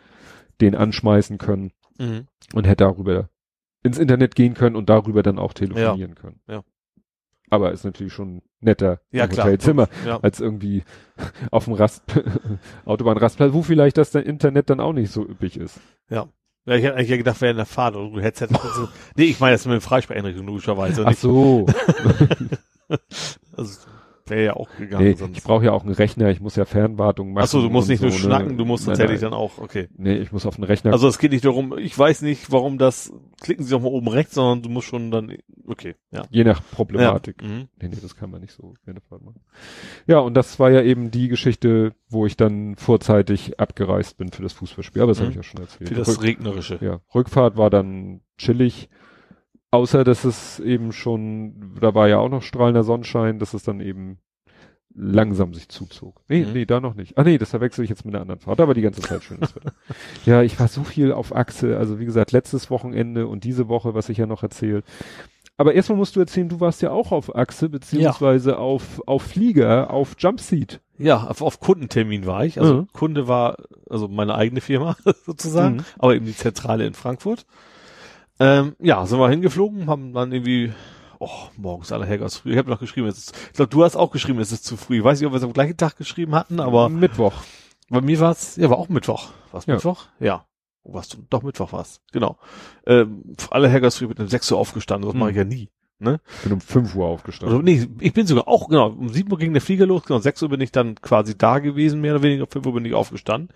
den 0.60 0.74
anschmeißen 0.74 1.38
können 1.38 1.72
Mhm. 1.98 2.26
und 2.54 2.66
hätte 2.66 2.84
darüber 2.84 3.28
ins 3.82 3.98
Internet 3.98 4.34
gehen 4.34 4.54
können 4.54 4.76
und 4.76 4.88
darüber 4.88 5.22
dann 5.22 5.38
auch 5.38 5.52
telefonieren 5.52 6.14
können. 6.14 6.40
Ja. 6.48 6.62
Aber 7.50 7.72
ist 7.72 7.84
natürlich 7.84 8.12
schon 8.12 8.42
netter 8.60 9.00
Ja, 9.10 9.24
im 9.24 9.30
klar. 9.30 9.46
Hotelzimmer. 9.46 9.88
Ja. 10.04 10.18
als 10.20 10.40
irgendwie 10.40 10.82
auf 11.50 11.64
dem 11.64 11.74
Rast 11.74 12.02
Autobahnrastplatz, 12.84 13.52
wo 13.52 13.62
vielleicht 13.62 13.98
das 13.98 14.14
Internet 14.14 14.70
dann 14.70 14.80
auch 14.80 14.92
nicht 14.92 15.10
so 15.12 15.22
üppig 15.22 15.56
ist. 15.56 15.80
Ja, 16.10 16.28
ich 16.66 16.82
hätte 16.82 16.96
eigentlich 16.96 17.18
gedacht, 17.18 17.40
wäre 17.40 17.52
in 17.52 17.56
der 17.56 17.66
Fahrt 17.66 17.94
oder 17.94 18.10
du 18.10 18.20
Headset. 18.20 18.48
Also, 18.50 18.88
nee, 19.16 19.24
ich 19.24 19.38
meine 19.38 19.54
das 19.54 19.64
mit 19.66 19.74
dem 19.74 19.80
Freisprecheinrichtung 19.80 20.46
logischerweise. 20.46 21.04
Ach 21.06 21.14
so. 21.14 21.66
Also, 23.56 23.78
wäre 24.30 24.44
ja 24.44 24.52
auch 24.54 24.68
gegangen 24.76 25.04
nee, 25.04 25.14
sonst. 25.14 25.36
ich 25.38 25.42
brauche 25.44 25.64
ja 25.64 25.72
auch 25.72 25.84
einen 25.84 25.94
Rechner, 25.94 26.30
ich 26.30 26.40
muss 26.40 26.56
ja 26.56 26.64
Fernwartung 26.64 27.32
machen. 27.32 27.44
Ach 27.44 27.48
so, 27.48 27.62
du 27.62 27.70
musst 27.70 27.88
nicht 27.88 28.02
nur 28.02 28.10
so, 28.10 28.18
schnacken, 28.18 28.52
ne? 28.52 28.56
du 28.56 28.64
musst 28.64 28.86
Nein, 28.86 28.92
tatsächlich 28.96 29.20
nein. 29.22 29.30
dann 29.32 29.38
auch, 29.40 29.58
okay. 29.58 29.88
Nee, 29.96 30.16
ich 30.16 30.32
muss 30.32 30.46
auf 30.46 30.56
den 30.56 30.64
Rechner. 30.64 30.92
Also 30.92 31.08
es 31.08 31.18
geht 31.18 31.32
nicht 31.32 31.44
darum, 31.44 31.76
ich 31.78 31.96
weiß 31.98 32.22
nicht, 32.22 32.50
warum 32.52 32.78
das, 32.78 33.12
klicken 33.40 33.64
Sie 33.64 33.70
doch 33.70 33.80
mal 33.80 33.88
oben 33.88 34.08
rechts, 34.08 34.34
sondern 34.34 34.62
du 34.62 34.68
musst 34.68 34.88
schon 34.88 35.10
dann, 35.10 35.32
okay, 35.66 35.94
ja. 36.10 36.24
je 36.30 36.44
nach 36.44 36.60
Problematik. 36.72 37.42
Ja. 37.42 37.48
Mhm. 37.48 37.68
Nee, 37.80 37.88
nee, 37.88 37.96
das 38.00 38.16
kann 38.16 38.30
man 38.30 38.40
nicht 38.40 38.52
so 38.54 38.74
Fahrt 39.08 39.22
machen. 39.22 39.40
Ja, 40.06 40.18
und 40.20 40.34
das 40.34 40.58
war 40.58 40.70
ja 40.70 40.82
eben 40.82 41.10
die 41.10 41.28
Geschichte, 41.28 41.92
wo 42.08 42.26
ich 42.26 42.36
dann 42.36 42.76
vorzeitig 42.76 43.60
abgereist 43.60 44.16
bin 44.16 44.30
für 44.32 44.42
das 44.42 44.52
Fußballspiel. 44.54 45.02
Aber 45.02 45.10
das 45.10 45.18
Mhm. 45.18 45.22
habe 45.22 45.30
ich 45.30 45.36
ja 45.36 45.42
schon 45.42 45.60
erzählt. 45.60 45.88
Für 45.88 45.94
das 45.94 46.18
Rück- 46.18 46.22
Regnerische. 46.22 46.78
ja, 46.80 47.00
Rückfahrt 47.14 47.56
war 47.56 47.70
dann 47.70 48.20
chillig. 48.38 48.88
Außer, 49.76 50.04
dass 50.04 50.24
es 50.24 50.58
eben 50.60 50.92
schon, 50.92 51.74
da 51.80 51.94
war 51.94 52.08
ja 52.08 52.18
auch 52.18 52.28
noch 52.30 52.42
strahlender 52.42 52.82
Sonnenschein, 52.82 53.38
dass 53.38 53.52
es 53.54 53.62
dann 53.62 53.80
eben 53.80 54.18
langsam 54.94 55.52
sich 55.52 55.68
zuzog. 55.68 56.22
Nee, 56.28 56.46
Mhm. 56.46 56.52
nee, 56.54 56.64
da 56.64 56.80
noch 56.80 56.94
nicht. 56.94 57.18
Ah 57.18 57.22
nee, 57.24 57.36
das 57.36 57.50
verwechsel 57.50 57.84
ich 57.84 57.90
jetzt 57.90 58.06
mit 58.06 58.14
einer 58.14 58.22
anderen 58.22 58.40
Fahrt, 58.40 58.60
aber 58.60 58.72
die 58.72 58.80
ganze 58.80 59.02
Zeit 59.02 59.22
schönes 59.22 59.54
Wetter. 59.56 59.72
ja, 60.24 60.42
ich 60.42 60.58
war 60.58 60.68
so 60.68 60.84
viel 60.84 61.12
auf 61.12 61.36
Achse, 61.36 61.76
also 61.76 61.98
wie 62.00 62.06
gesagt, 62.06 62.32
letztes 62.32 62.70
Wochenende 62.70 63.26
und 63.26 63.44
diese 63.44 63.68
Woche, 63.68 63.94
was 63.94 64.08
ich 64.08 64.16
ja 64.18 64.24
noch 64.26 64.42
erzählt. 64.42 64.84
Aber 65.58 65.74
erstmal 65.74 65.98
musst 65.98 66.16
du 66.16 66.20
erzählen, 66.20 66.48
du 66.48 66.60
warst 66.60 66.80
ja 66.82 66.90
auch 66.90 67.12
auf 67.12 67.34
Achse, 67.36 67.68
beziehungsweise 67.68 68.58
auf, 68.58 69.02
auf 69.06 69.22
Flieger, 69.22 69.90
auf 69.90 70.14
Jumpseat. 70.18 70.80
Ja, 70.98 71.24
auf, 71.24 71.42
auf 71.42 71.60
Kundentermin 71.60 72.24
war 72.26 72.44
ich. 72.46 72.58
Also 72.60 72.74
Mhm. 72.82 72.88
Kunde 72.92 73.28
war 73.28 73.56
also 73.90 74.08
meine 74.08 74.34
eigene 74.34 74.60
Firma 74.62 74.96
sozusagen, 75.26 75.76
Mhm. 75.76 75.84
aber 75.98 76.14
eben 76.16 76.26
die 76.26 76.36
Zentrale 76.36 76.86
in 76.86 76.94
Frankfurt. 76.94 77.44
Ähm, 78.38 78.76
ja, 78.80 79.06
sind 79.06 79.18
wir 79.18 79.28
hingeflogen, 79.30 79.86
haben 79.88 80.12
dann 80.12 80.30
irgendwie, 80.32 80.72
oh, 81.18 81.30
morgens 81.56 81.92
aller 81.92 82.06
Herrgotts 82.06 82.38
früh. 82.38 82.52
Ich 82.52 82.58
habe 82.58 82.70
noch 82.70 82.80
geschrieben, 82.80 83.06
es 83.06 83.18
ist, 83.18 83.34
ich 83.48 83.52
glaube, 83.54 83.70
du 83.70 83.82
hast 83.84 83.96
auch 83.96 84.10
geschrieben, 84.10 84.38
es 84.40 84.52
ist 84.52 84.64
zu 84.64 84.76
früh. 84.76 84.98
Ich 84.98 85.04
weiß 85.04 85.18
nicht, 85.20 85.26
ob 85.26 85.32
wir 85.32 85.38
es 85.38 85.42
am 85.44 85.52
gleichen 85.52 85.76
Tag 85.76 85.96
geschrieben 85.96 86.34
hatten, 86.34 86.60
aber 86.60 86.88
Mittwoch. 86.88 87.32
bei 87.88 88.00
mir 88.00 88.20
war 88.20 88.32
es, 88.32 88.56
ja, 88.56 88.68
war 88.68 88.78
auch 88.78 88.88
Mittwoch. 88.88 89.30
War 89.52 89.62
Ja. 89.66 89.74
Mittwoch? 89.74 90.04
Ja. 90.20 90.44
Oh, 90.82 90.94
was 90.94 91.08
du, 91.08 91.18
doch 91.30 91.42
Mittwoch 91.42 91.72
war's. 91.72 92.00
Genau. 92.12 92.36
Ähm, 92.86 93.22
alle 93.50 93.68
Herrgotts 93.68 93.96
früh 93.96 94.06
mit 94.06 94.20
einem 94.20 94.28
6 94.28 94.52
Uhr 94.52 94.58
aufgestanden, 94.58 95.08
das 95.08 95.14
Mhm. 95.14 95.20
mache 95.20 95.30
ich 95.30 95.36
ja 95.36 95.44
nie. 95.44 95.68
Ich 95.98 96.42
bin 96.42 96.52
um 96.52 96.60
5 96.60 96.94
Uhr 96.94 97.06
aufgestanden. 97.06 97.56
Also, 97.56 97.64
nee, 97.64 97.88
ich 98.00 98.12
bin 98.12 98.26
sogar 98.26 98.46
auch, 98.48 98.68
genau, 98.68 98.88
um 98.90 99.08
7 99.08 99.32
Uhr 99.32 99.38
ging 99.38 99.54
der 99.54 99.62
Flieger 99.62 99.86
los, 99.86 100.04
genau, 100.04 100.20
6 100.20 100.42
Uhr 100.42 100.50
bin 100.50 100.60
ich 100.60 100.70
dann 100.70 100.94
quasi 100.96 101.38
da 101.38 101.58
gewesen, 101.58 102.02
mehr 102.02 102.12
oder 102.16 102.22
weniger, 102.22 102.44
um 102.44 102.50
5 102.50 102.66
Uhr 102.66 102.74
bin 102.74 102.84
ich 102.84 102.92
aufgestanden. 102.92 103.48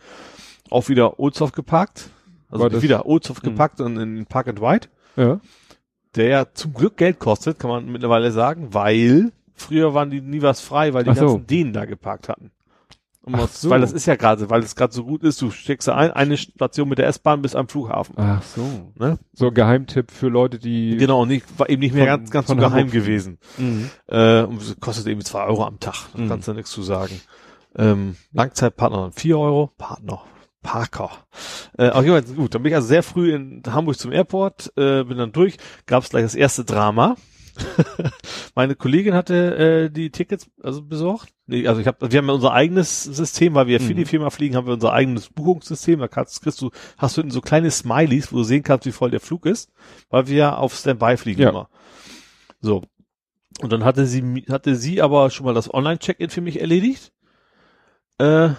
Auch 0.70 0.89
wieder 0.89 1.18
Ohlshoff 1.20 1.52
geparkt. 1.52 2.09
Also 2.51 2.62
War 2.65 2.70
das- 2.70 2.83
wieder 2.83 3.07
Ohlshoff 3.07 3.43
Mhm. 3.43 3.49
gepackt 3.51 3.81
und 3.81 3.97
in 3.97 4.27
Park 4.27 4.49
and 4.49 4.61
White, 4.61 4.89
ja. 5.17 5.41
der 6.17 6.29
ja 6.29 6.47
zum 6.53 6.75
Glück 6.75 6.97
Geld 6.97 7.19
kostet, 7.19 7.59
kann 7.59 7.70
man 7.70 7.87
mittlerweile 7.91 8.33
sagen, 8.33 8.75
weil 8.75 9.33
früher 9.55 9.95
waren 9.95 10.11
die 10.11 10.20
nie 10.20 10.43
was 10.43 10.61
frei, 10.61 10.93
weil 10.95 11.05
die 11.05 11.11
Ach 11.11 11.17
so. 11.17 11.27
ganzen 11.27 11.47
Dänen 11.47 11.73
da 11.73 11.85
geparkt 11.85 12.29
hatten. 12.29 12.51
Was, 13.23 13.61
so. 13.61 13.69
Weil 13.69 13.83
das 13.83 13.93
ist 13.93 14.07
ja 14.07 14.17
gerade, 14.17 14.49
weil 14.49 14.62
es 14.62 14.75
gerade 14.75 14.95
so 14.95 15.05
gut 15.05 15.23
ist, 15.23 15.41
du 15.43 15.51
steckst 15.51 15.87
da 15.89 15.95
ein, 15.95 16.11
eine 16.11 16.39
Station 16.39 16.89
mit 16.89 16.97
der 16.99 17.07
S-Bahn 17.07 17.43
bis 17.43 17.55
am 17.55 17.69
Flughafen. 17.69 18.15
Ach 18.19 18.43
so. 18.43 18.91
Ne? 18.99 19.19
So 19.35 19.49
ein 19.49 19.55
Geheimtipp 19.55 20.11
für 20.11 20.29
Leute, 20.29 20.59
die. 20.59 20.97
Genau, 20.97 21.27
nicht, 21.27 21.45
war 21.59 21.69
eben 21.69 21.81
nicht 21.81 21.95
mehr 21.95 22.07
Von- 22.07 22.17
ganz, 22.20 22.31
ganz 22.31 22.49
so 22.49 22.57
geheim 22.57 22.73
Hamburg. 22.73 22.93
gewesen. 22.93 23.39
Mhm. 23.59 23.91
Äh, 24.09 24.43
und 24.45 24.81
kostet 24.81 25.07
irgendwie 25.07 25.27
zwei 25.27 25.45
Euro 25.45 25.65
am 25.65 25.79
Tag. 25.79 25.97
Da 26.15 26.23
Mhm. 26.23 26.29
kannst 26.31 26.49
du 26.49 26.55
nichts 26.55 26.70
zu 26.70 26.83
sagen. 26.83 27.20
Ähm, 27.77 28.17
Langzeitpartner 28.33 29.12
vier 29.12 29.39
Euro. 29.39 29.70
Partner. 29.77 30.23
Parker. 30.62 31.10
Äh, 31.78 31.86
aber 31.89 32.02
jedenfalls 32.05 32.34
gut, 32.34 32.55
dann 32.55 32.62
bin 32.62 32.70
ich 32.70 32.76
also 32.76 32.89
sehr 32.89 33.02
früh 33.02 33.34
in 33.34 33.62
Hamburg 33.66 33.98
zum 33.98 34.12
Airport, 34.12 34.72
äh, 34.76 35.05
bin 35.05 35.16
dann 35.18 35.32
durch, 35.32 35.56
gab 35.86 36.02
es 36.05 36.10
gleich 36.10 36.22
das 36.24 36.34
erste 36.34 36.64
Drama. 36.64 37.16
Meine 38.55 38.74
Kollegin 38.74 39.14
hatte 39.14 39.56
äh, 39.56 39.90
die 39.90 40.10
Tickets 40.10 40.48
also 40.62 40.82
besorgt. 40.82 41.28
Nee, 41.47 41.66
also 41.66 41.80
ich 41.80 41.86
hab, 41.86 42.00
wir 42.00 42.18
haben 42.18 42.26
ja 42.28 42.32
unser 42.34 42.52
eigenes 42.52 43.05
System, 43.05 43.55
weil 43.55 43.66
wir 43.66 43.80
für 43.80 43.92
Mhm. 43.92 43.97
die 43.98 44.05
Firma 44.05 44.30
fliegen, 44.30 44.55
haben 44.56 44.66
wir 44.66 44.74
unser 44.74 44.92
eigenes 44.92 45.28
Buchungssystem. 45.28 45.98
Da 46.00 46.08
kannst, 46.08 46.42
kriegst 46.42 46.60
du, 46.62 46.70
hast 46.97 47.16
du 47.16 47.22
hinten 47.22 47.32
so 47.34 47.40
kleine 47.40 47.70
Smileys, 47.70 48.32
wo 48.32 48.39
du 48.39 48.42
sehen 48.44 48.62
kannst, 48.62 48.86
wie 48.86 48.92
voll 48.92 49.10
der 49.10 49.20
Flug 49.20 49.47
ist, 49.47 49.70
weil 50.10 50.26
wir 50.28 50.36
ja 50.36 50.55
auf 50.56 50.74
Standby 50.74 51.16
fliegen 51.16 51.42
Ja. 51.42 51.50
immer. 51.50 51.68
So. 52.60 52.82
Und 53.60 53.72
dann 53.72 53.84
hatte 53.84 54.06
sie, 54.06 54.44
hatte 54.48 54.76
sie 54.76 55.02
aber 55.02 55.28
schon 55.30 55.44
mal 55.44 55.55
das 55.55 55.72
Online-Check-In 55.72 56.30
für 56.30 56.40
mich 56.40 56.60
erledigt. 56.60 57.12
Äh, 58.18 58.50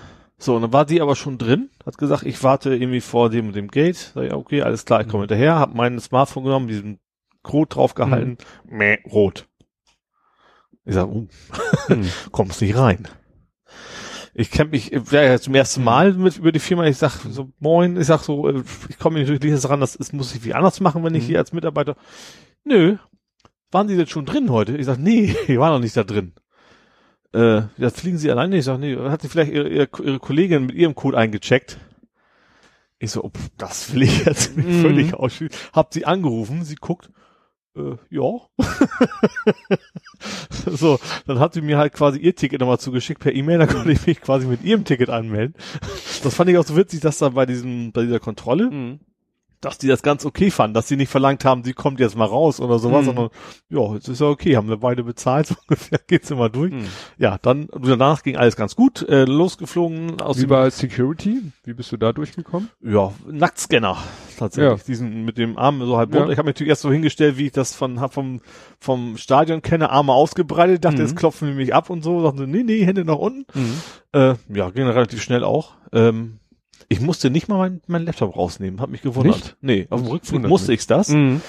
so, 0.42 0.56
und 0.56 0.62
dann 0.64 0.74
war 0.74 0.86
die 0.86 1.02
aber 1.02 1.16
schon 1.16 1.38
drin, 1.38 1.70
hat 1.86 1.98
gesagt, 1.98 2.24
ich 2.24 2.42
warte 2.44 2.74
irgendwie 2.74 3.02
vor 3.02 3.30
dem 3.30 3.48
und 3.48 3.56
dem 3.56 3.68
Gate. 3.70 4.12
Sag 4.16 4.26
ich, 4.26 4.34
okay, 4.34 4.62
alles 4.64 4.86
klar, 4.86 5.02
ich 5.02 5.08
komme 5.08 5.24
hinterher, 5.24 5.56
hab 5.60 5.74
mein 5.76 6.00
Smartphone 6.00 6.44
genommen, 6.46 6.68
diesen 6.68 7.00
Code 7.44 7.70
draufgehalten, 7.70 8.38
meh, 8.68 8.98
rot. 9.12 9.48
Ich 10.86 10.96
sag, 10.96 11.08
uh, 11.08 11.28
Mhm. 11.90 12.10
kommst 12.32 12.62
nicht 12.62 12.76
rein. 12.76 13.08
Ich 14.34 14.50
kenn 14.50 14.70
mich, 14.70 14.94
ich 14.94 15.12
wäre 15.12 15.26
ja 15.28 15.40
zum 15.40 15.54
ersten 15.56 15.84
Mal 15.84 16.14
mit 16.14 16.38
über 16.38 16.52
die 16.52 16.60
Firma, 16.60 16.86
ich 16.86 16.98
sag 16.98 17.20
so, 17.20 17.52
moin, 17.60 18.00
ich 18.00 18.08
sag 18.08 18.22
so, 18.24 18.48
äh, 18.48 18.64
ich 18.90 18.98
komme 18.98 19.20
nicht 19.20 19.28
wirklich 19.28 19.52
nicht 19.52 19.70
ran, 19.70 19.82
das 19.82 19.96
ist, 19.96 20.14
muss 20.14 20.34
ich 20.34 20.44
wie 20.46 20.54
anders 20.54 20.80
machen, 20.80 21.04
wenn 21.04 21.14
ich 21.16 21.24
Mhm. 21.24 21.28
hier 21.28 21.40
als 21.40 21.52
Mitarbeiter. 21.54 21.96
Nö, 22.64 22.98
waren 23.72 23.88
Sie 23.88 23.98
denn 23.98 24.08
schon 24.08 24.26
drin 24.26 24.50
heute? 24.50 24.78
Ich 24.78 24.86
sag, 24.86 24.98
nee, 25.00 25.36
ich 25.48 25.58
war 25.58 25.70
noch 25.72 25.80
nicht 25.80 25.96
da 25.98 26.04
drin. 26.04 26.34
Äh, 27.34 27.62
ja, 27.78 27.90
fliegen 27.90 28.18
Sie 28.18 28.30
alleine? 28.30 28.58
Ich 28.58 28.66
sag, 28.66 28.80
nee, 28.80 28.96
hat 28.98 29.22
sie 29.22 29.30
vielleicht 29.30 29.54
ihre, 29.54 29.70
ihre, 29.70 29.88
ihre 30.04 30.20
Kollegin 30.20 30.66
mit 30.66 30.76
ihrem 30.76 30.96
Code 30.96 31.18
eingecheckt? 31.18 31.78
Ich 33.00 33.12
so, 33.12 33.30
pff, 33.30 33.50
das 33.58 33.94
will 33.94 34.04
ich 34.04 34.26
jetzt 34.26 34.56
nicht 34.58 34.68
Mhm. 34.68 34.82
völlig 34.82 35.14
ausschließen. 35.14 35.58
Hab 35.74 35.94
sie 35.94 36.06
angerufen, 36.06 36.64
sie 36.64 36.76
guckt, 36.76 37.10
äh, 37.76 37.96
ja. 38.10 38.30
so, 40.66 41.00
dann 41.26 41.40
hat 41.40 41.54
sie 41.54 41.62
mir 41.62 41.78
halt 41.78 41.94
quasi 41.94 42.20
ihr 42.20 42.36
Ticket 42.36 42.60
nochmal 42.60 42.80
zugeschickt 42.80 43.22
per 43.22 43.34
E-Mail, 43.34 43.60
dann 43.60 43.70
konnte 43.70 43.92
ich 43.92 44.06
mich 44.06 44.22
quasi 44.22 44.46
mit 44.48 44.64
ihrem 44.64 44.84
Ticket 44.84 45.10
anmelden. 45.10 45.56
Das 46.24 46.36
fand 46.36 46.50
ich 46.50 46.58
auch 46.58 46.66
so 46.66 46.76
witzig, 46.76 47.00
dass 47.00 47.18
da 47.18 47.30
bei 47.30 47.46
diesem, 47.46 47.92
bei 47.92 48.04
dieser 48.04 48.20
Kontrolle, 48.20 48.70
Mhm. 48.70 49.00
Dass 49.62 49.78
die 49.78 49.88
das 49.88 50.02
ganz 50.04 50.26
okay 50.26 50.52
fanden, 50.52 50.74
dass 50.74 50.88
sie 50.88 50.98
nicht 50.98 51.10
verlangt 51.10 51.46
haben, 51.46 51.64
sie 51.64 51.74
kommt 51.74 52.00
jetzt 52.00 52.18
mal 52.18 52.26
raus 52.26 52.60
oder 52.60 52.80
sowas, 52.80 53.02
Mhm. 53.02 53.06
sondern 53.06 53.30
ja, 53.70 53.94
jetzt 53.94 54.08
ist 54.08 54.20
ja 54.22 54.28
okay, 54.28 54.58
haben 54.58 54.68
wir 54.70 54.78
beide 54.78 55.04
bezahlt, 55.04 55.48
so 55.48 55.56
ungefähr 55.68 56.00
geht's 56.08 56.32
immer 56.32 56.50
durch. 56.50 56.74
Mhm. 56.74 56.86
Ja, 57.18 57.38
dann 57.42 57.70
danach 57.72 58.24
ging 58.24 58.36
alles 58.38 58.56
ganz 58.56 58.76
gut, 58.76 59.08
äh, 59.08 59.26
losgeflogen 59.26 60.20
aus 60.22 60.42
Wie 60.42 60.50
war 60.50 60.70
Security? 60.72 61.42
Wie 61.64 61.74
bist 61.74 61.92
du 61.92 61.98
da 61.98 62.12
durchgekommen? 62.12 62.70
ja, 62.84 63.14
Nacktscanner 63.30 63.98
tatsächlich, 64.38 64.80
Ja. 64.80 64.86
diesen 64.88 65.24
mit 65.26 65.38
dem 65.38 65.58
Arm 65.58 65.80
so 65.86 65.98
halb 65.98 66.12
Ja. 66.14 66.20
runter. 66.20 66.32
Ich 66.34 66.38
habe 66.40 66.48
mich 66.48 66.56
natürlich 66.56 66.70
erst 66.72 66.82
so 66.82 66.92
hingestellt, 66.92 67.38
wie 67.38 67.46
ich 67.46 67.52
das 67.52 67.76
von 67.76 67.98
vom 68.10 68.42
vom 68.80 69.18
Stadion 69.18 69.62
kenne, 69.62 69.92
Arme 69.92 70.12
ausgebreitet, 70.14 70.84
dachte, 70.84 70.98
Mhm. 70.98 71.02
jetzt 71.08 71.16
klopfen 71.16 71.48
die 71.50 71.54
mich 71.54 71.74
ab 71.76 71.90
und 71.92 72.04
so, 72.04 72.22
sagten, 72.24 72.50
nee, 72.50 72.64
nee, 72.64 72.84
Hände 72.84 73.06
nach 73.06 73.18
unten. 73.18 73.46
Äh, 74.12 74.34
ja, 74.54 74.70
ging 74.72 74.88
relativ 74.88 75.22
schnell 75.22 75.44
auch. 75.44 75.74
Ähm, 75.94 76.40
ich 76.92 77.00
musste 77.00 77.30
nicht 77.30 77.48
mal 77.48 77.58
meinen 77.58 77.82
mein 77.88 78.06
Laptop 78.06 78.36
rausnehmen, 78.36 78.82
hat 78.82 78.90
mich 78.90 79.02
gewundert. 79.02 79.36
Nicht? 79.36 79.58
Nee, 79.62 79.88
auf 79.90 80.02
dem 80.02 80.10
Rückflug 80.12 80.44
musste 80.48 80.74
ich's 80.74 80.88
das. 80.88 81.08
Mhm. 81.08 81.42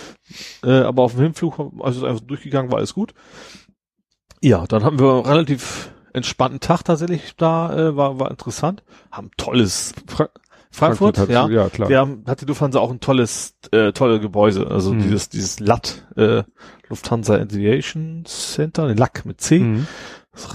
Äh, 0.62 0.70
aber 0.82 1.02
auf 1.02 1.14
dem 1.14 1.22
Hinflug, 1.22 1.58
also 1.80 2.00
ist 2.04 2.08
einfach 2.08 2.24
durchgegangen, 2.24 2.70
war 2.70 2.78
alles 2.78 2.94
gut. 2.94 3.12
Ja, 4.40 4.66
dann 4.66 4.84
haben 4.84 4.98
wir 4.98 5.12
einen 5.14 5.26
relativ 5.26 5.90
entspannten 6.12 6.60
Tag 6.60 6.82
tatsächlich 6.84 7.34
da, 7.36 7.74
äh, 7.76 7.96
war, 7.96 8.18
war 8.20 8.30
interessant. 8.30 8.82
Haben 9.10 9.30
tolles 9.36 9.94
Fra 10.06 10.28
Frankfurt, 10.70 11.18
hat- 11.18 11.28
ja. 11.28 11.48
ja, 11.48 11.68
klar. 11.68 11.88
Wir 11.88 11.98
haben, 11.98 12.24
hat 12.26 12.40
die 12.40 12.46
Lufthansa 12.46 12.78
auch 12.78 12.90
ein 12.90 13.00
tolles, 13.00 13.54
äh, 13.72 13.92
tolle 13.92 14.20
Gebäude, 14.20 14.68
also 14.68 14.94
Mhm. 14.94 15.02
dieses, 15.02 15.28
dieses 15.28 15.60
LAT, 15.60 16.06
äh, 16.16 16.44
Lufthansa 16.88 17.34
Aviation 17.34 18.22
Center, 18.26 18.88
den 18.88 18.96
Lack 18.96 19.26
mit 19.26 19.40
C. 19.40 19.58
Mhm. 19.58 19.86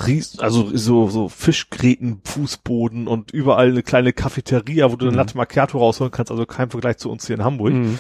Ries, 0.07 0.39
also 0.39 0.75
so, 0.75 1.07
so 1.09 1.29
Fischgräten, 1.29 2.21
Fußboden 2.23 3.07
und 3.07 3.31
überall 3.31 3.69
eine 3.69 3.83
kleine 3.83 4.11
Cafeteria, 4.11 4.91
wo 4.91 4.95
du 4.95 5.05
Mhm. 5.05 5.09
eine 5.09 5.17
Latte 5.17 5.37
Macchiato 5.37 5.77
rausholen 5.77 6.11
kannst, 6.11 6.31
also 6.31 6.45
kein 6.47 6.69
Vergleich 6.71 6.97
zu 6.97 7.11
uns 7.11 7.27
hier 7.27 7.35
in 7.35 7.43
Hamburg. 7.43 7.73
Mhm. 7.73 7.99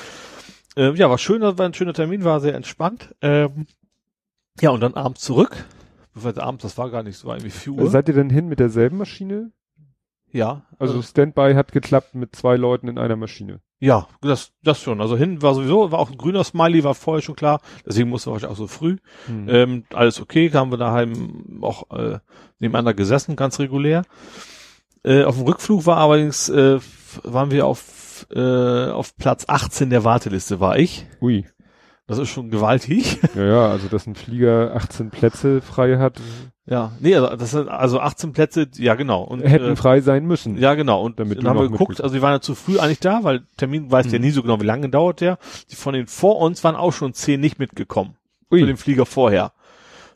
Ähm, 0.75 0.95
ja, 0.95 1.09
war 1.09 1.17
schön, 1.19 1.41
war 1.41 1.59
ein 1.59 1.73
schöner 1.73 1.93
Termin, 1.93 2.23
war 2.23 2.39
sehr 2.39 2.55
entspannt. 2.55 3.13
Ähm, 3.21 3.67
ja, 4.59 4.71
und 4.71 4.81
dann 4.81 4.95
abends 4.95 5.21
zurück. 5.21 5.65
Abends, 6.37 6.63
das 6.63 6.79
war 6.79 6.89
gar 6.89 7.03
nicht, 7.03 7.15
so 7.17 7.27
war 7.27 7.35
irgendwie 7.37 7.51
4 7.51 7.73
Uhr. 7.73 7.89
Seid 7.91 8.07
ihr 8.07 8.15
denn 8.15 8.31
hin 8.31 8.47
mit 8.47 8.59
derselben 8.59 8.97
Maschine? 8.97 9.51
Ja, 10.31 10.63
Also 10.79 11.01
Standby 11.01 11.53
hat 11.55 11.71
geklappt 11.71 12.15
mit 12.15 12.35
zwei 12.35 12.55
Leuten 12.57 12.87
in 12.87 12.97
einer 12.97 13.15
Maschine. 13.15 13.61
ja, 13.79 14.07
das, 14.21 14.51
das 14.63 14.81
schon. 14.81 15.01
Also 15.01 15.15
hin 15.17 15.41
war 15.41 15.53
sowieso, 15.53 15.91
war 15.91 15.99
auch 15.99 16.11
ein 16.11 16.17
grüner 16.17 16.43
Smiley, 16.43 16.83
war 16.83 16.95
vorher 16.95 17.21
schon 17.21 17.35
klar. 17.35 17.61
Deswegen 17.85 18.09
musste 18.09 18.33
ich 18.35 18.45
auch 18.45 18.55
so 18.55 18.67
früh. 18.67 18.97
Mhm. 19.27 19.49
Ähm, 19.49 19.83
alles 19.93 20.19
okay, 20.19 20.51
haben 20.51 20.71
wir 20.71 20.77
daheim 20.77 21.59
auch 21.61 21.89
äh, 21.91 22.19
nebeneinander 22.59 22.93
gesessen, 22.93 23.35
ganz 23.35 23.59
regulär. 23.59 24.03
Äh, 25.03 25.23
auf 25.23 25.37
dem 25.37 25.45
Rückflug 25.45 25.85
war 25.85 25.97
allerdings, 25.97 26.49
äh, 26.49 26.79
waren 27.23 27.51
wir 27.51 27.65
auf, 27.65 28.25
äh, 28.31 28.89
auf 28.89 29.15
Platz 29.17 29.45
18 29.47 29.89
der 29.89 30.03
Warteliste, 30.03 30.59
war 30.59 30.77
ich. 30.77 31.05
Ui. 31.21 31.45
Das 32.07 32.17
ist 32.17 32.29
schon 32.29 32.49
gewaltig. 32.49 33.19
Ja, 33.35 33.43
ja, 33.45 33.67
also 33.69 33.87
dass 33.89 34.07
ein 34.07 34.15
Flieger 34.15 34.73
18 34.75 35.09
Plätze 35.11 35.61
frei 35.61 35.97
hat, 35.97 36.19
Ja, 36.65 36.93
nee, 36.99 37.15
also 37.15 37.35
das 37.35 37.51
sind 37.51 37.67
also 37.67 37.99
18 37.99 38.31
Plätze, 38.33 38.67
ja 38.77 38.95
genau. 38.95 39.23
Und, 39.23 39.41
hätten 39.41 39.73
äh, 39.73 39.75
frei 39.75 39.99
sein 40.01 40.25
müssen. 40.25 40.57
ja, 40.57 40.73
genau. 40.75 41.01
Und 41.03 41.19
Damit 41.19 41.37
dann 41.39 41.47
haben 41.49 41.59
wir 41.59 41.69
geguckt, 41.69 42.01
also 42.01 42.15
wir 42.15 42.21
waren 42.21 42.31
ja 42.33 42.41
zu 42.41 42.55
früh 42.55 42.79
eigentlich 42.79 42.99
da, 43.01 43.23
weil 43.23 43.43
Termin 43.57 43.91
weiß 43.91 44.11
ja 44.11 44.19
Mhm. 44.19 44.25
nie 44.25 44.31
so 44.31 44.41
genau, 44.41 44.59
wie 44.61 44.65
lange 44.65 44.89
dauert 44.89 45.21
der. 45.21 45.37
Die 45.69 45.75
von 45.75 45.93
den 45.93 46.07
vor 46.07 46.39
uns 46.39 46.63
waren 46.63 46.75
auch 46.75 46.93
schon 46.93 47.13
zehn 47.13 47.39
nicht 47.41 47.59
mitgekommen. 47.59 48.15
Ui. 48.51 48.61
Für 48.61 48.65
den 48.67 48.77
Flieger 48.77 49.05
vorher. 49.05 49.51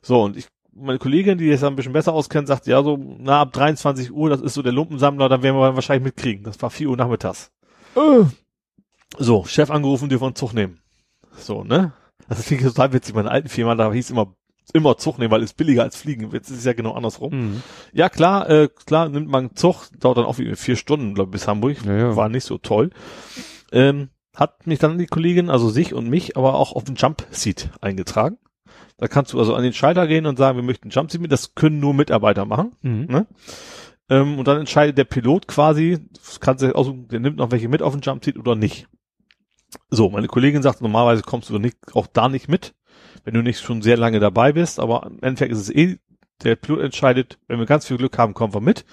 So, 0.02 0.24
und 0.24 0.38
ich, 0.38 0.48
meine 0.74 0.98
Kollegin, 1.00 1.38
die 1.38 1.50
das 1.50 1.64
ein 1.64 1.76
bisschen 1.76 1.94
besser 1.94 2.14
auskennt, 2.14 2.48
sagt, 2.48 2.66
ja, 2.68 2.82
so, 2.82 2.98
na, 3.20 3.42
ab 3.42 3.52
23 3.54 4.12
Uhr, 4.14 4.30
das 4.30 4.40
ist 4.42 4.54
so 4.54 4.62
der 4.62 4.72
Lumpensammler, 4.72 5.28
dann 5.30 5.44
werden 5.44 5.58
wir 5.58 5.76
wahrscheinlich 5.76 6.06
mitkriegen. 6.06 6.44
Das 6.46 6.62
war 6.62 6.70
4 6.70 6.88
Uhr 6.90 6.96
nachmittags. 6.98 7.52
Äh. 7.96 8.24
So, 9.20 9.44
Chef 9.44 9.70
angerufen, 9.70 10.08
dürfen 10.08 10.24
wir 10.24 10.28
einen 10.28 10.36
Zug 10.36 10.54
nehmen. 10.54 10.81
So, 11.36 11.64
ne? 11.64 11.94
Das 12.30 12.46
klingt 12.46 12.64
total 12.64 12.94
witzig. 12.94 13.16
Meine 13.16 13.32
alten 13.32 13.50
Firma, 13.50 13.76
da 13.76 13.92
hieß 13.92 14.12
immer, 14.12 14.36
immer 14.74 14.98
Zug 14.98 15.18
nehmen, 15.20 15.32
weil 15.32 15.44
es 15.44 15.54
billiger 15.54 15.84
als 15.84 15.98
fliegen. 15.98 16.32
Jetzt 16.32 16.50
ist 16.50 16.60
es 16.60 16.66
ja 16.66 16.74
genau 16.74 16.94
andersrum. 16.94 17.34
Mhm. 17.34 17.64
Ja, 17.94 18.10
klar, 18.10 18.50
äh, 18.50 18.70
klar, 18.86 19.10
nimmt 19.10 19.30
man 19.30 19.56
Zug, 19.56 19.88
dauert 20.00 20.18
dann 20.18 20.26
auch 20.26 20.38
wie 20.38 20.56
vier 20.56 20.76
Stunden, 20.76 21.14
glaube 21.14 21.30
ich, 21.30 21.32
bis 21.34 21.48
Hamburg. 21.48 21.84
Ja, 21.86 21.98
ja. 21.98 22.16
War 22.16 22.30
nicht 22.30 22.46
so 22.46 22.58
toll. 22.58 22.92
Ähm, 23.72 24.10
hat 24.36 24.66
mich 24.66 24.80
dann 24.80 24.98
die 24.98 25.08
Kollegin, 25.08 25.50
also 25.50 25.70
sich 25.70 25.94
und 25.94 26.10
mich, 26.10 26.38
aber 26.38 26.56
auch 26.56 26.74
auf 26.74 26.84
den 26.84 26.96
Jump 26.96 27.26
Seat 27.32 27.70
eingetragen. 27.82 28.38
Da 28.98 29.08
kannst 29.08 29.34
du 29.34 29.40
also 29.40 29.56
an 29.56 29.64
den 29.64 29.74
Schalter 29.74 30.08
gehen 30.08 30.26
und 30.26 30.38
sagen, 30.38 30.58
wir 30.58 30.64
möchten 30.64 30.90
Jump 30.90 31.12
Seat 31.12 31.22
mit. 31.22 31.32
Das 31.32 31.56
können 31.56 31.80
nur 31.80 31.94
Mitarbeiter 31.94 32.46
machen. 32.46 32.72
Mhm. 32.82 33.06
Ne? 33.10 33.28
Ähm, 34.10 34.40
und 34.40 34.48
dann 34.48 34.60
entscheidet 34.60 34.98
der 34.98 35.06
Pilot 35.06 35.48
quasi, 35.48 36.00
kannst 36.40 36.64
du 36.64 36.76
aussuchen, 36.76 37.08
der 37.08 37.20
nimmt 37.20 37.38
noch 37.38 37.52
welche 37.52 37.68
mit 37.68 37.82
auf 37.82 37.94
den 37.94 38.02
Jump 38.02 38.24
Seat 38.24 38.38
oder 38.38 38.56
nicht. 38.56 38.88
So, 39.90 40.10
meine 40.10 40.28
Kollegin 40.28 40.62
sagt, 40.62 40.82
normalerweise 40.82 41.22
kommst 41.22 41.50
du 41.50 41.60
nicht, 41.60 41.78
auch 41.94 42.08
da 42.08 42.30
nicht 42.30 42.48
mit. 42.48 42.74
wenn 43.24 43.34
du 43.34 43.42
nicht 43.42 43.60
schon 43.60 43.82
sehr 43.82 43.98
lange 43.98 44.20
dabei 44.20 44.54
bist, 44.54 44.80
aber 44.80 45.06
im 45.06 45.20
Endeffekt 45.22 45.52
ist 45.52 45.60
es 45.60 45.70
eh, 45.70 45.98
der 46.44 46.56
Pilot 46.56 46.82
entscheidet, 46.82 47.38
wenn 47.48 47.60
wir 47.60 47.66
ganz 47.66 47.86
viel 47.86 47.98
Glück 47.98 48.18
haben, 48.18 48.34
kommen 48.34 48.54
wir 48.54 48.62
mit. 48.62 48.86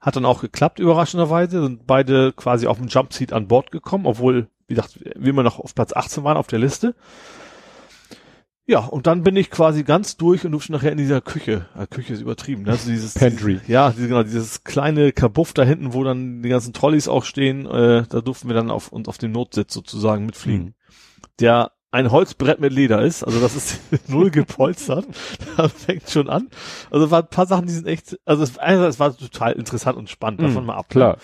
Hat 0.00 0.14
dann 0.14 0.24
auch 0.24 0.40
geklappt, 0.40 0.78
überraschenderweise, 0.78 1.62
sind 1.62 1.86
beide 1.86 2.32
quasi 2.32 2.66
auf 2.68 2.78
dem 2.78 2.86
Jumpseat 2.86 3.32
an 3.32 3.48
Bord 3.48 3.72
gekommen, 3.72 4.06
obwohl, 4.06 4.48
wie 4.68 4.74
gesagt, 4.74 5.00
wir 5.02 5.28
immer 5.28 5.42
noch 5.42 5.58
auf 5.58 5.74
Platz 5.74 5.92
18 5.92 6.22
waren 6.22 6.36
auf 6.36 6.46
der 6.46 6.60
Liste. 6.60 6.94
Ja, 8.68 8.80
und 8.80 9.06
dann 9.06 9.22
bin 9.22 9.34
ich 9.34 9.50
quasi 9.50 9.82
ganz 9.82 10.18
durch 10.18 10.44
und 10.44 10.52
durfte 10.52 10.72
nachher 10.72 10.92
in 10.92 10.98
dieser 10.98 11.22
Küche, 11.22 11.66
äh, 11.74 11.86
Küche 11.86 12.12
ist 12.12 12.20
übertrieben, 12.20 12.64
ne? 12.64 12.72
also 12.72 12.90
dieses 12.90 13.14
Pantry. 13.14 13.60
Ja, 13.66 13.92
diese, 13.92 14.08
genau, 14.08 14.22
dieses 14.22 14.62
kleine 14.62 15.12
Kabuff 15.12 15.54
da 15.54 15.62
hinten, 15.62 15.94
wo 15.94 16.04
dann 16.04 16.42
die 16.42 16.50
ganzen 16.50 16.74
Trolleys 16.74 17.08
auch 17.08 17.24
stehen, 17.24 17.64
äh, 17.64 18.04
da 18.06 18.20
durften 18.20 18.46
wir 18.46 18.54
dann 18.54 18.70
auf 18.70 18.92
uns 18.92 19.08
auf 19.08 19.16
dem 19.16 19.32
Notsitz 19.32 19.72
sozusagen 19.72 20.26
mitfliegen. 20.26 20.66
Mhm. 20.66 20.74
Der 21.40 21.72
ein 21.92 22.10
Holzbrett 22.10 22.60
mit 22.60 22.74
Leder 22.74 23.00
ist, 23.00 23.24
also 23.24 23.40
das 23.40 23.56
ist 23.56 23.80
null 24.10 24.30
gepolstert, 24.30 25.06
da 25.56 25.66
fängt 25.70 26.10
schon 26.10 26.28
an. 26.28 26.48
Also 26.90 27.10
war 27.10 27.22
ein 27.22 27.30
paar 27.30 27.46
Sachen, 27.46 27.66
die 27.66 27.72
sind 27.72 27.86
echt, 27.86 28.18
also 28.26 28.42
es, 28.42 28.58
einerseits 28.58 29.00
war 29.00 29.16
total 29.16 29.52
interessant 29.54 29.96
und 29.96 30.10
spannend, 30.10 30.42
davon 30.42 30.60
Mhm, 30.60 30.66
mal 30.66 30.76
ab. 30.76 30.90
Klar. 30.90 31.16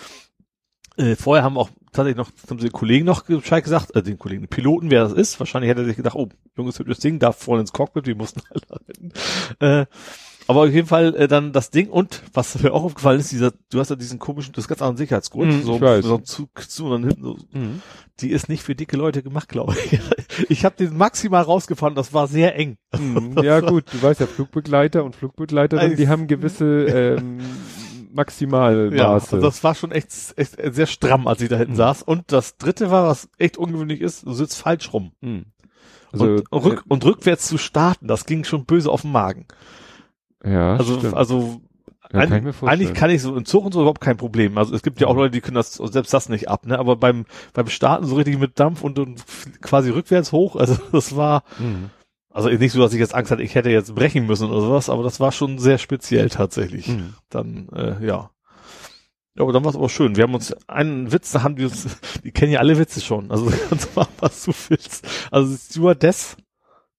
Äh, 0.97 1.15
vorher 1.15 1.43
haben 1.43 1.59
auch 1.59 1.69
tatsächlich 1.95 2.17
noch, 2.17 2.29
haben 2.49 2.59
sie 2.59 2.67
den 2.67 2.73
Kollegen 2.73 3.05
noch 3.05 3.23
Bescheid 3.25 3.63
gesagt, 3.63 3.95
äh, 3.95 4.03
den 4.03 4.17
Kollegen, 4.19 4.43
den 4.43 4.49
Piloten, 4.49 4.91
wer 4.91 5.03
das 5.03 5.13
ist. 5.13 5.39
Wahrscheinlich 5.39 5.69
hätte 5.69 5.81
er 5.81 5.85
sich 5.87 5.95
gedacht, 5.97 6.15
oh, 6.15 6.29
junges, 6.57 6.77
hübsches 6.79 6.99
Ding, 6.99 7.19
darf 7.19 7.37
vorne 7.37 7.61
ins 7.61 7.71
Cockpit, 7.73 8.05
wir 8.07 8.15
mussten 8.15 8.41
alle 8.49 8.61
rein. 8.69 9.81
Äh, 9.81 9.85
aber 10.47 10.61
auf 10.61 10.69
jeden 10.69 10.87
Fall 10.87 11.15
äh, 11.15 11.27
dann 11.27 11.53
das 11.53 11.71
Ding 11.71 11.89
und 11.89 12.21
was 12.33 12.61
mir 12.61 12.71
auch 12.71 12.83
aufgefallen 12.83 13.19
ist, 13.19 13.31
dieser, 13.31 13.51
du 13.71 13.79
hast 13.79 13.89
ja 13.89 13.95
diesen 13.95 14.19
komischen, 14.19 14.53
das 14.53 14.65
ist 14.65 14.67
ganz 14.67 14.81
anderen 14.83 14.97
Sicherheitsgurt, 14.97 15.47
Mhm, 15.47 15.63
so, 15.63 15.79
so 16.01 16.15
ein 16.17 16.23
Zug 16.23 16.49
zu 16.69 16.85
und 16.85 16.91
dann 16.91 17.03
hinten 17.09 17.23
so, 17.23 17.37
Mhm. 17.51 17.81
die 18.19 18.29
ist 18.29 18.47
nicht 18.47 18.61
für 18.61 18.75
dicke 18.75 18.95
Leute 18.95 19.23
gemacht, 19.23 19.49
glaube 19.49 19.73
ich. 19.73 19.99
Ich 20.49 20.63
habe 20.65 20.75
den 20.75 20.95
maximal 20.97 21.41
rausgefahren, 21.41 21.95
das 21.95 22.13
war 22.13 22.27
sehr 22.27 22.55
eng. 22.57 22.77
Mhm. 22.95 23.39
Ja 23.41 23.59
gut, 23.61 23.85
du 23.91 24.01
weißt 24.03 24.19
ja, 24.19 24.27
Flugbegleiter 24.27 25.03
und 25.03 25.15
Flugbegleiterinnen, 25.15 25.91
Also- 25.91 26.03
die 26.03 26.09
haben 26.09 26.27
gewisse 26.27 26.65
ähm, 26.85 27.39
Ja, 28.15 28.21
Maximalmaße. 28.21 29.35
also 29.35 29.41
das 29.41 29.63
war 29.63 29.75
schon 29.75 29.91
echt, 29.91 30.07
echt 30.37 30.55
sehr 30.73 30.87
stramm, 30.87 31.27
als 31.27 31.41
ich 31.41 31.49
da 31.49 31.57
hinten 31.57 31.73
Mhm. 31.73 31.77
saß. 31.77 32.03
Und 32.03 32.31
das 32.31 32.57
dritte 32.57 32.89
war, 32.91 33.07
was 33.07 33.29
echt 33.37 33.57
ungewöhnlich 33.57 34.01
ist, 34.01 34.25
du 34.25 34.33
sitzt 34.33 34.57
falsch 34.57 34.93
rum. 34.93 35.11
Mhm. 35.21 35.45
Also, 36.13 36.25
und, 36.49 36.63
rück, 36.65 36.83
und 36.87 37.03
rückwärts 37.03 37.47
zu 37.47 37.57
starten, 37.57 38.07
das 38.07 38.25
ging 38.25 38.43
schon 38.45 38.65
böse 38.65 38.89
auf 38.89 39.01
den 39.01 39.11
Magen. 39.11 39.45
äh, 40.43 40.53
ja, 40.53 40.75
Also, 40.77 40.99
stimmt. 40.99 41.13
also 41.13 41.61
ja, 42.03 42.09
kann 42.09 42.21
eigentlich, 42.21 42.43
mir 42.43 42.53
vorstellen. 42.53 42.81
eigentlich 42.87 42.97
kann 42.97 43.09
ich 43.09 43.21
so 43.21 43.35
in 43.35 43.43
Zug 43.45 43.65
und 43.65 43.73
so 43.73 43.81
überhaupt 43.81 43.99
kein 43.99 44.15
Problem. 44.15 44.57
Also 44.57 44.73
es 44.75 44.81
gibt 44.83 45.01
ja 45.01 45.07
auch 45.07 45.13
Mhm. 45.13 45.19
Leute, 45.19 45.31
die 45.31 45.41
können 45.41 45.55
das 45.55 45.73
selbst 45.73 46.13
das 46.13 46.29
nicht 46.29 46.47
ab, 46.49 46.65
ne? 46.65 46.79
Aber 46.79 46.95
beim 46.95 47.25
beim 47.53 47.67
Starten 47.67 48.05
so 48.05 48.15
richtig 48.15 48.39
mit 48.39 48.59
Dampf 48.59 48.81
und, 48.83 48.97
und 48.99 49.23
quasi 49.61 49.89
rückwärts 49.89 50.31
hoch, 50.31 50.55
also 50.59 50.77
das 50.93 51.15
war 51.17 51.43
Mhm. 51.59 51.89
Also 52.35 52.49
nicht 52.49 52.73
so, 52.73 52.81
dass 52.81 52.91
ich 52.91 52.99
jetzt 52.99 53.15
Angst 53.15 53.31
hatte, 53.31 53.43
ich 53.43 53.55
hätte 53.55 53.69
jetzt 53.69 53.95
brechen 53.95 54.25
müssen 54.25 54.49
oder 54.49 54.59
sowas, 54.59 54.89
aber 54.89 55.03
das 55.03 55.21
war 55.21 55.31
schon 55.31 55.57
sehr 55.57 55.77
speziell 55.77 56.29
tatsächlich. 56.29 56.89
Mhm. 56.89 57.13
Dann 57.29 57.69
äh, 57.69 58.05
ja. 58.05 58.29
Ja, 59.35 59.43
aber 59.43 59.53
dann 59.53 59.63
war 59.63 59.69
es 59.69 59.77
aber 59.77 59.87
schön. 59.87 60.17
Wir 60.17 60.23
haben 60.23 60.33
uns 60.33 60.51
einen 60.67 61.13
Witz, 61.13 61.31
da 61.31 61.43
haben 61.43 61.55
die 61.55 61.63
uns, 61.63 61.87
die 62.25 62.33
kennen 62.33 62.51
ja 62.51 62.59
alle 62.59 62.77
Witze 62.77 62.99
schon. 62.99 63.31
Also 63.31 63.49
du 63.49 63.57
kannst 63.69 63.95
machen, 63.95 64.13
was 64.19 64.43
du 64.43 64.51
willst. 64.67 65.07
Also 65.31 65.55
Stewardess, 65.55 66.35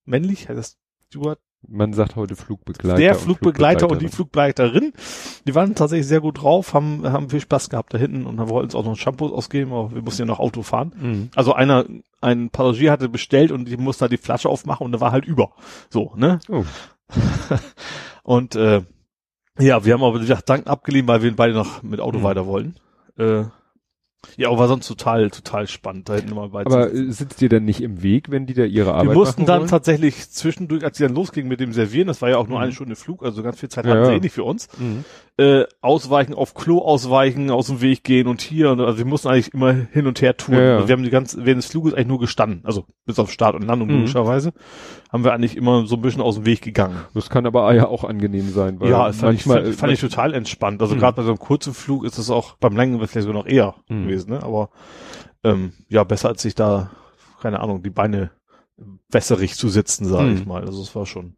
männlich, 0.07 0.49
heißt 0.49 0.59
das 0.59 0.79
Steward, 1.09 1.39
Man 1.69 1.93
sagt 1.93 2.17
heute 2.17 2.37
Flugbegleiter. 2.37 2.97
der 2.99 3.13
und 3.13 3.21
Flugbegleiter 3.21 3.91
und 3.91 4.03
die 4.03 4.09
Flugbegleiterin. 4.09 4.93
Flugbegleiterin, 4.93 5.43
die 5.47 5.55
waren 5.55 5.75
tatsächlich 5.75 6.07
sehr 6.07 6.21
gut 6.21 6.43
drauf, 6.43 6.75
haben, 6.75 7.11
haben 7.11 7.31
viel 7.31 7.41
Spaß 7.41 7.71
gehabt 7.71 7.95
da 7.95 7.99
hinten 7.99 8.27
und 8.27 8.39
haben 8.39 8.51
wollten 8.51 8.67
uns 8.67 8.75
auch 8.75 8.85
noch 8.85 8.93
ein 8.93 8.97
Shampoo 8.97 9.27
ausgeben, 9.35 9.73
aber 9.73 9.95
wir 9.95 10.03
mussten 10.03 10.23
ja 10.23 10.27
noch 10.27 10.39
Auto 10.39 10.63
fahren. 10.63 10.93
Mhm. 11.01 11.31
Also 11.35 11.53
einer, 11.55 11.85
ein 12.21 12.51
Passagier 12.51 12.93
hatte 12.93 13.09
bestellt 13.09 13.51
und 13.53 13.67
die 13.67 13.77
musste 13.77 14.03
halt 14.03 14.13
die 14.13 14.17
Flasche 14.17 14.49
aufmachen 14.49 14.85
und 14.85 14.93
da 14.93 15.01
war 15.01 15.13
halt 15.13 15.25
über. 15.25 15.53
So, 15.91 16.13
ne? 16.17 16.39
Oh. 16.49 16.65
und 18.23 18.55
äh, 18.57 18.83
ja, 19.59 19.85
wir 19.85 19.95
haben 19.95 20.03
aber 20.05 20.19
gesagt, 20.19 20.49
Dank 20.49 20.67
abgelehnt, 20.67 21.09
weil 21.09 21.23
wir 21.23 21.35
beide 21.35 21.55
noch 21.55 21.83
mit 21.83 22.01
Auto 22.01 22.19
Mhm. 22.19 22.23
weiter 22.23 22.47
wollen. 22.47 22.77
Äh, 23.19 23.45
ja, 24.37 24.49
aber 24.49 24.59
war 24.59 24.69
sonst 24.69 24.87
total, 24.89 25.31
total 25.31 25.67
spannend, 25.67 26.09
da 26.09 26.15
hinten 26.15 26.33
immer 26.33 26.49
bei 26.49 26.65
Aber 26.67 26.93
äh, 26.93 27.11
sitzt 27.13 27.41
ihr 27.43 27.49
denn 27.49 27.65
nicht 27.65 27.81
im 27.81 28.03
Weg, 28.03 28.31
wenn 28.31 28.47
die 28.47 28.55
da 28.55 28.65
ihre 28.65 28.93
Arbeit 28.95 29.09
wir 29.11 29.15
mussten 29.15 29.43
machen 29.43 29.47
dann 29.47 29.59
wollen? 29.61 29.71
tatsächlich 29.71 30.31
zwischendurch, 30.31 30.85
als 30.85 30.99
sie 30.99 31.05
dann 31.05 31.15
losging 31.15 31.49
mit 31.49 31.61
dem 31.61 31.73
Servieren, 31.73 32.09
das 32.09 32.23
war 32.23 32.29
ja 32.31 32.37
auch 32.39 32.49
nur 32.49 32.59
Mhm. 32.59 32.63
eine 32.65 32.73
Stunde 32.73 32.97
Flug, 32.97 33.23
also 33.25 33.43
ganz 33.43 33.61
viel 33.61 33.69
Zeit 33.69 33.85
Ja, 33.87 33.93
hatten 33.93 34.05
sie 34.07 34.13
eh 34.13 34.21
nicht 34.21 34.33
für 34.35 34.45
uns, 34.45 34.69
Mhm. 34.79 35.05
äh, 35.39 35.65
ausweichen, 35.83 36.35
auf 36.35 36.55
Klo 36.55 36.79
ausweichen, 36.79 37.51
aus 37.51 37.67
dem 37.67 37.81
Weg 37.81 38.05
gehen 38.05 38.27
und 38.27 38.41
hier, 38.41 38.71
und, 38.71 38.81
also 38.81 38.99
wir 38.99 39.05
mussten 39.05 39.29
eigentlich 39.29 39.53
immer 39.55 39.73
hin 39.93 40.07
und 40.07 40.21
her 40.23 40.37
touren. 40.37 40.59
Ja, 40.59 40.65
ja. 40.65 40.75
Also 40.77 40.89
wir 40.89 40.93
haben 40.95 41.03
die 41.03 41.11
ganze, 41.11 41.45
während 41.45 41.63
des 41.63 41.71
Fluges 41.71 41.93
eigentlich 41.95 42.07
nur 42.09 42.21
gestanden, 42.21 42.61
also 42.65 42.85
bis 43.05 43.19
auf 43.19 43.31
Start 43.31 43.55
und 43.55 43.63
Landung 43.63 43.89
Mhm. 43.89 43.97
logischerweise, 43.97 44.53
haben 45.17 45.25
wir 45.25 45.33
eigentlich 45.33 45.57
immer 45.57 45.87
so 45.87 45.97
ein 45.97 46.03
bisschen 46.03 46.21
aus 46.23 46.37
dem 46.37 46.47
Weg 46.47 46.63
gegangen. 46.63 46.97
Das 47.15 47.29
kann 47.31 47.47
aber 47.47 47.73
ja 47.75 47.87
auch 47.89 48.05
angenehm 48.05 48.51
sein, 48.51 48.79
weil 48.81 48.91
ja, 48.91 49.07
das 49.07 49.19
fand, 49.19 49.35
ich, 49.39 49.47
manchmal 49.47 49.65
fand, 49.67 49.77
fand 49.81 49.93
ich 49.95 50.01
total 50.01 50.35
entspannt. 50.35 50.81
Also 50.83 50.95
Mhm. 50.95 50.99
gerade 51.01 51.17
bei 51.17 51.23
so 51.23 51.31
einem 51.31 51.39
kurzen 51.39 51.75
Flug 51.75 52.05
ist 52.05 52.19
es 52.19 52.31
auch 52.31 52.57
beim 52.59 52.77
längeren 52.77 53.07
vielleicht 53.09 53.27
sogar 53.27 53.43
noch 53.43 53.49
eher 53.49 53.75
Mhm. 53.89 54.03
gewesen, 54.05 54.31
ne? 54.31 54.43
Aber 54.43 54.71
ähm, 55.43 55.73
ja, 55.89 56.05
besser 56.05 56.29
als 56.29 56.43
sich 56.43 56.55
da, 56.55 56.91
keine 57.41 57.61
Ahnung, 57.61 57.83
die 57.83 57.91
Beine 57.91 58.31
wässerig 59.11 59.55
zu 59.57 59.69
sitzen, 59.69 60.05
sage 60.07 60.29
Mhm. 60.31 60.37
ich 60.37 60.47
mal. 60.47 60.65
Also 60.65 60.83
es 60.83 60.95
war 60.95 61.07
schon. 61.07 61.35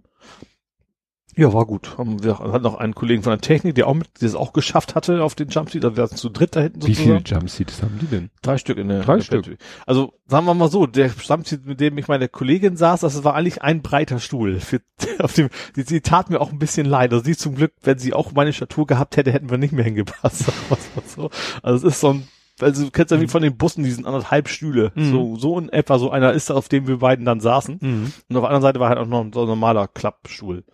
Ja, 1.39 1.53
war 1.53 1.67
gut. 1.67 1.97
Wir 1.97 2.41
hatten 2.41 2.65
noch 2.65 2.75
einen 2.75 2.97
Kollegen 2.97 3.23
von 3.23 3.31
der 3.31 3.41
Technik, 3.41 3.77
der 3.77 3.87
auch 3.87 3.95
mit, 3.95 4.09
der 4.21 4.27
es 4.27 4.35
auch 4.35 4.53
geschafft 4.53 4.97
hatte 4.97 5.23
auf 5.23 5.37
den 5.37 5.49
Jumpseat. 5.49 5.97
Wir 5.97 6.03
hatten 6.03 6.17
zu 6.17 6.31
dritt 6.31 6.57
da 6.57 6.63
hinten 6.63 6.85
Wie 6.85 6.97
viele 6.97 7.19
sozusagen. 7.19 7.43
Jumpseats 7.43 7.81
haben 7.81 7.97
die 8.01 8.07
denn? 8.07 8.31
Drei 8.43 8.59
Stück 8.59 8.77
in 8.77 8.89
der 8.89 9.03
Drei 9.03 9.13
in 9.13 9.19
der 9.19 9.25
Stück? 9.25 9.43
Pantry. 9.45 9.59
Also 9.87 10.15
sagen 10.27 10.47
wir 10.47 10.55
mal 10.55 10.69
so, 10.69 10.87
der 10.87 11.13
Jumpseat, 11.17 11.65
mit 11.65 11.79
dem 11.79 11.97
ich 11.97 12.09
meine 12.09 12.29
Kollegin 12.29 12.77
saß, 12.77 13.03
das 13.03 13.23
war 13.23 13.37
eigentlich 13.37 13.63
ein 13.63 13.83
breiter 13.83 14.19
Stuhl. 14.19 14.59
Für, 14.59 14.81
auf 15.21 15.33
dem, 15.35 15.49
die, 15.77 15.85
die 15.85 16.01
tat 16.01 16.29
mir 16.29 16.41
auch 16.41 16.51
ein 16.51 16.59
bisschen 16.59 16.87
leid. 16.87 17.13
Also 17.13 17.25
sie 17.25 17.37
zum 17.37 17.55
Glück, 17.55 17.73
wenn 17.85 17.99
sie 17.99 18.15
auch 18.15 18.33
meine 18.33 18.53
Statur 18.53 18.89
gehabt 18.89 19.17
hätte, 19.17 19.31
hätten 19.31 19.49
wir 19.49 19.59
nicht 19.59 19.73
mehr 19.73 19.85
hingepasst. 19.85 20.47
so. 21.07 21.31
Also 21.63 21.87
es 21.87 21.95
ist 21.95 22.01
so 22.01 22.15
ein 22.15 22.27
also 22.61 22.85
du 22.85 22.91
kennst 22.91 23.11
ja 23.11 23.21
wie 23.21 23.29
von 23.29 23.43
den 23.43 23.57
Bussen, 23.57 23.85
diesen 23.85 24.07
anderthalb 24.07 24.49
Stühle. 24.49 24.93
Mhm. 24.95 25.11
So, 25.11 25.37
so 25.37 25.59
in 25.59 25.69
etwa, 25.69 25.99
so 25.99 26.11
einer 26.11 26.33
ist 26.33 26.51
da, 26.51 26.55
auf 26.55 26.69
dem 26.69 26.87
wir 26.87 26.99
beiden 26.99 27.25
dann 27.25 27.41
saßen. 27.41 27.79
Mhm. 27.81 28.13
Und 28.29 28.37
auf 28.37 28.43
der 28.43 28.51
anderen 28.51 28.63
Seite 28.63 28.81
war 28.81 28.89
halt 28.89 28.99
auch 28.99 29.07
noch 29.07 29.21
ein 29.21 29.33
so 29.33 29.43
ein 29.43 29.49
normaler 29.49 29.89
Klappstuhl. 29.89 30.65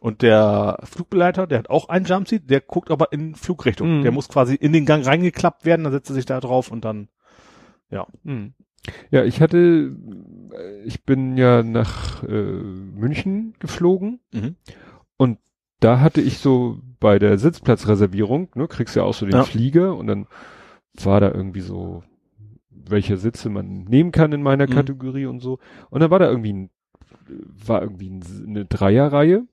Und 0.00 0.22
der 0.22 0.78
Flugbegleiter, 0.84 1.46
der 1.46 1.58
hat 1.58 1.70
auch 1.70 1.88
einen 1.90 2.06
Jumpseat, 2.06 2.48
der 2.48 2.62
guckt 2.62 2.90
aber 2.90 3.12
in 3.12 3.34
Flugrichtung. 3.34 3.98
Mhm. 3.98 4.02
Der 4.02 4.12
muss 4.12 4.28
quasi 4.28 4.54
in 4.54 4.72
den 4.72 4.86
Gang 4.86 5.04
reingeklappt 5.06 5.66
werden, 5.66 5.84
dann 5.84 5.92
setzt 5.92 6.10
er 6.10 6.14
sich 6.14 6.24
da 6.26 6.40
drauf 6.40 6.70
und 6.70 6.84
dann, 6.84 7.08
Mhm. 8.22 8.54
Ja, 9.10 9.24
ich 9.24 9.40
hatte, 9.42 9.94
ich 10.84 11.04
bin 11.04 11.36
ja 11.36 11.62
nach 11.62 12.22
äh, 12.22 12.52
München 12.52 13.54
geflogen 13.58 14.20
mhm. 14.32 14.56
und 15.18 15.38
da 15.80 16.00
hatte 16.00 16.20
ich 16.20 16.38
so 16.38 16.78
bei 16.98 17.18
der 17.18 17.36
Sitzplatzreservierung, 17.38 18.48
ne, 18.54 18.68
kriegst 18.68 18.96
ja 18.96 19.02
auch 19.02 19.12
so 19.14 19.26
den 19.26 19.34
Ja. 19.36 19.44
Flieger 19.44 19.96
und 19.96 20.06
dann 20.06 20.26
war 21.02 21.20
da 21.20 21.30
irgendwie 21.30 21.60
so, 21.60 22.02
welche 22.70 23.16
Sitze 23.16 23.50
man 23.50 23.84
nehmen 23.84 24.12
kann 24.12 24.32
in 24.32 24.42
meiner 24.42 24.66
Mhm. 24.66 24.70
Kategorie 24.72 25.26
und 25.26 25.40
so. 25.40 25.58
Und 25.90 26.00
dann 26.00 26.10
war 26.10 26.18
da 26.18 26.28
irgendwie 26.28 26.52
ein, 26.52 26.70
war 27.66 27.82
irgendwie 27.82 28.08
ein, 28.08 28.22
eine 28.46 28.64
Dreierreihe 28.64 29.46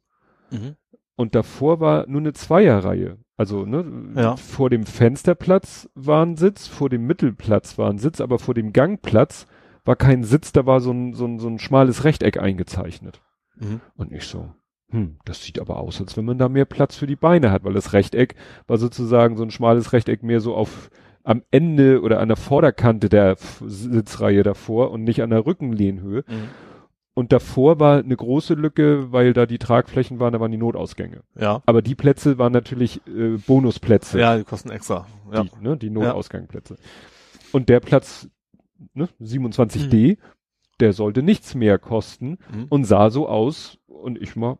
Mhm. 0.51 0.75
und 1.15 1.35
davor 1.35 1.79
war 1.79 2.07
nur 2.07 2.21
eine 2.21 2.33
Zweierreihe. 2.33 3.17
Also, 3.35 3.65
ne, 3.65 3.85
Ja. 4.15 4.35
vor 4.35 4.69
dem 4.69 4.85
Fensterplatz 4.85 5.89
war 5.93 6.25
ein 6.25 6.37
Sitz, 6.37 6.67
vor 6.67 6.89
dem 6.89 7.05
Mittelplatz 7.05 7.77
war 7.77 7.89
ein 7.89 7.99
Sitz, 7.99 8.19
aber 8.21 8.39
vor 8.39 8.53
dem 8.53 8.73
Gangplatz 8.73 9.45
war 9.85 9.95
kein 9.95 10.23
Sitz, 10.23 10.51
da 10.51 10.65
war 10.65 10.79
so 10.81 10.91
ein, 10.91 11.13
so 11.13 11.25
ein, 11.25 11.39
so 11.39 11.47
ein 11.47 11.59
schmales 11.59 12.03
Rechteck 12.03 12.37
eingezeichnet. 12.41 13.21
Mhm. 13.59 13.79
Und 13.95 14.11
ich 14.11 14.25
so, 14.25 14.49
hm, 14.89 15.17
das 15.25 15.43
sieht 15.43 15.59
aber 15.59 15.77
aus, 15.77 15.99
als 16.01 16.17
wenn 16.17 16.25
man 16.25 16.37
da 16.37 16.49
mehr 16.49 16.65
Platz 16.65 16.95
für 16.95 17.07
die 17.07 17.15
Beine 17.15 17.51
hat, 17.51 17.63
weil 17.63 17.73
das 17.73 17.93
Rechteck 17.93 18.35
war 18.67 18.77
sozusagen 18.77 19.37
so 19.37 19.43
ein 19.43 19.51
schmales 19.51 19.93
Rechteck 19.93 20.23
mehr 20.23 20.39
so 20.39 20.55
auf 20.55 20.89
am 21.23 21.43
Ende 21.51 22.01
oder 22.01 22.21
an 22.21 22.29
der 22.29 22.37
Vorderkante 22.37 23.09
der 23.09 23.35
Sitzreihe 23.65 24.43
davor 24.43 24.91
und 24.91 25.03
nicht 25.03 25.21
an 25.21 25.29
der 25.29 25.45
Rückenlehnhöhe. 25.45 26.23
Mhm. 26.27 26.33
Und 27.17 27.31
davor 27.31 27.79
war 27.79 27.97
eine 27.97 28.15
große 28.15 28.53
Lücke, 28.53 29.11
weil 29.11 29.33
da 29.33 29.47
die 29.47 29.57
Tragflächen 29.57 30.19
waren, 30.19 30.33
da 30.33 30.39
waren 30.39 30.51
die 30.51 30.57
Notausgänge. 30.59 31.23
Ja. 31.33 31.63
Aber 31.65 31.81
die 31.81 31.95
Plätze 31.95 32.37
waren 32.37 32.53
natürlich 32.53 33.01
äh, 33.07 33.37
Bonusplätze, 33.37 34.19
Ja, 34.19 34.37
die 34.37 34.43
kosten 34.43 34.69
extra. 34.69 35.07
Ja. 35.33 35.43
die, 35.43 35.49
ne, 35.59 35.77
die 35.77 35.89
Notausgangplätze. 35.89 36.75
Und 37.51 37.69
der 37.69 37.79
Platz 37.79 38.29
ne, 38.93 39.09
Mhm. 39.17 39.25
27d, 39.25 40.17
der 40.79 40.93
sollte 40.93 41.23
nichts 41.23 41.55
mehr 41.55 41.79
kosten 41.79 42.37
Mhm. 42.53 42.65
und 42.69 42.83
sah 42.83 43.09
so 43.09 43.27
aus 43.27 43.79
und 43.87 44.21
ich 44.21 44.35
mal 44.35 44.59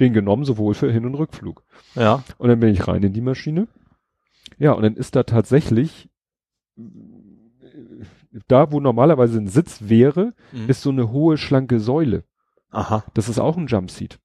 den 0.00 0.14
genommen, 0.14 0.46
sowohl 0.46 0.72
für 0.72 0.90
Hin- 0.90 1.04
und 1.04 1.16
Rückflug. 1.16 1.62
Ja. 1.96 2.24
Und 2.38 2.48
dann 2.48 2.60
bin 2.60 2.70
ich 2.70 2.88
rein 2.88 3.02
in 3.02 3.12
die 3.12 3.20
Maschine. 3.20 3.68
Ja, 4.58 4.72
und 4.72 4.84
dann 4.84 4.96
ist 4.96 5.16
da 5.16 5.24
tatsächlich 5.24 6.08
da, 8.48 8.70
wo 8.72 8.80
normalerweise 8.80 9.38
ein 9.38 9.48
Sitz 9.48 9.88
wäre, 9.88 10.34
Mhm. 10.52 10.68
ist 10.68 10.82
so 10.82 10.90
eine 10.90 11.10
hohe, 11.10 11.36
schlanke 11.36 11.80
Säule. 11.80 12.24
Aha. 12.70 13.04
Das 13.14 13.28
ist 13.28 13.38
auch 13.40 13.56
ein 13.56 13.66
Jumpseat. 13.66 14.18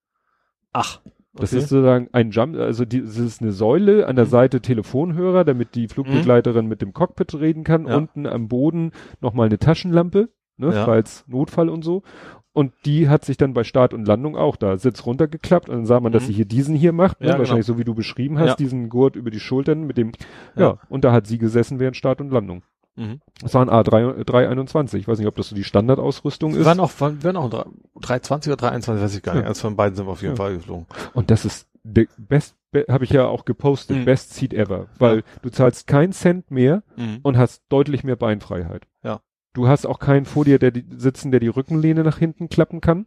Ach. 0.74 1.01
Das 1.34 1.51
okay. 1.51 1.61
ist 1.64 1.69
sozusagen 1.69 2.08
ein 2.14 2.32
Jump, 2.32 2.56
also 2.56 2.85
die, 2.85 3.01
das 3.01 3.17
ist 3.17 3.42
eine 3.42 3.51
Säule 3.51 4.08
an 4.08 4.16
der 4.16 4.25
Mhm. 4.25 4.30
Seite 4.30 4.61
Telefonhörer, 4.61 5.43
damit 5.43 5.75
die 5.75 5.88
Flugbegleiterin 5.90 6.66
mit 6.66 6.82
dem 6.82 6.93
Cockpit 6.93 7.34
reden 7.35 7.64
kann. 7.66 7.88
Ja. 7.88 7.98
Unten 7.98 8.25
am 8.25 8.48
Boden 8.48 8.92
nochmal 9.19 9.48
eine 9.48 9.59
Taschenlampe, 9.59 10.30
ne, 10.58 10.74
Ja. 10.74 10.85
falls 10.85 11.25
Notfall 11.27 11.67
und 11.69 11.84
so. 11.84 12.03
Und 12.53 12.72
die 12.85 13.09
hat 13.09 13.25
sich 13.25 13.35
dann 13.35 13.53
bei 13.53 13.66
Start 13.66 13.93
und 13.93 14.08
Landung 14.08 14.38
auch 14.38 14.56
da 14.56 14.77
Sitz 14.77 15.06
runtergeklappt 15.06 15.67
und 15.67 15.75
dann 15.75 15.85
sah 15.85 16.00
man, 16.00 16.14
dass 16.14 16.24
Mhm. 16.24 16.27
sie 16.27 16.34
hier 16.34 16.45
diesen 16.45 16.74
hier 16.74 16.93
macht, 16.93 17.19
ne? 17.19 17.27
Ja, 17.27 17.38
wahrscheinlich 17.38 17.66
so 17.66 17.77
wie 17.77 17.84
du 17.84 17.93
beschrieben 17.93 18.40
hast, 18.40 18.48
Ja. 18.51 18.56
diesen 18.56 18.88
Gurt 18.88 19.17
über 19.17 19.30
die 19.30 19.42
Schultern 19.42 19.85
mit 19.85 19.98
dem, 19.98 20.14
ja. 20.56 20.61
Ja. 20.61 20.77
und 20.88 21.03
da 21.03 21.11
hat 21.11 21.27
sie 21.27 21.38
gesessen 21.38 21.80
während 21.82 21.98
Start 21.98 22.22
und 22.22 22.30
Landung. 22.32 22.64
Mhm. 22.95 23.19
Das 23.41 23.53
war 23.53 23.61
ein 23.61 23.69
A3, 23.69 24.24
321. 24.24 25.01
Ich 25.01 25.07
weiß 25.07 25.19
nicht, 25.19 25.27
ob 25.27 25.35
das 25.35 25.49
so 25.49 25.56
die 25.56 25.64
Standardausrüstung 25.64 26.53
Wir 26.53 26.61
ist. 26.61 26.65
waren 26.65 26.80
auch, 26.80 26.91
waren, 26.99 27.22
wir 27.22 27.33
waren 27.33 27.38
auch 27.38 27.65
ein 27.65 27.74
320 28.01 28.51
oder 28.51 28.57
321, 28.57 29.03
weiß 29.03 29.15
ich 29.15 29.24
gar 29.24 29.33
nicht. 29.33 29.43
Ja. 29.43 29.49
Eins 29.49 29.59
von 29.61 29.75
beiden 29.75 29.95
sind 29.95 30.06
wir 30.07 30.11
auf 30.11 30.22
jeden 30.22 30.33
Ja. 30.35 30.38
Fall 30.38 30.56
geflogen. 30.56 30.85
Und 31.14 31.30
das 31.32 31.45
ist 31.45 31.67
der 31.83 32.06
best, 32.17 32.56
be, 32.72 32.85
habe 32.90 33.03
ich 33.03 33.11
ja 33.11 33.25
auch 33.27 33.45
gepostet, 33.45 33.98
Mhm. 33.98 34.06
best 34.06 34.33
Seat 34.33 34.53
ever, 34.53 34.88
weil 34.98 35.24
du 35.41 35.49
zahlst 35.49 35.88
keinen 35.88 36.14
Cent 36.14 36.49
mehr 36.51 36.83
Mhm. 36.95 37.19
und 37.22 37.38
hast 37.38 37.64
deutlich 37.69 38.03
mehr 38.03 38.15
Beinfreiheit. 38.15 38.83
Ja. 39.03 39.19
Du 39.53 39.67
hast 39.67 39.85
auch 39.85 39.99
keinen 39.99 40.25
vor 40.25 40.45
dir, 40.45 40.57
der 40.59 40.72
die, 40.72 40.85
sitzen, 40.98 41.32
der 41.32 41.40
die 41.40 41.48
Rückenlehne 41.48 42.03
nach 42.03 42.17
hinten 42.17 42.49
klappen 42.49 42.82
kann. 42.82 43.06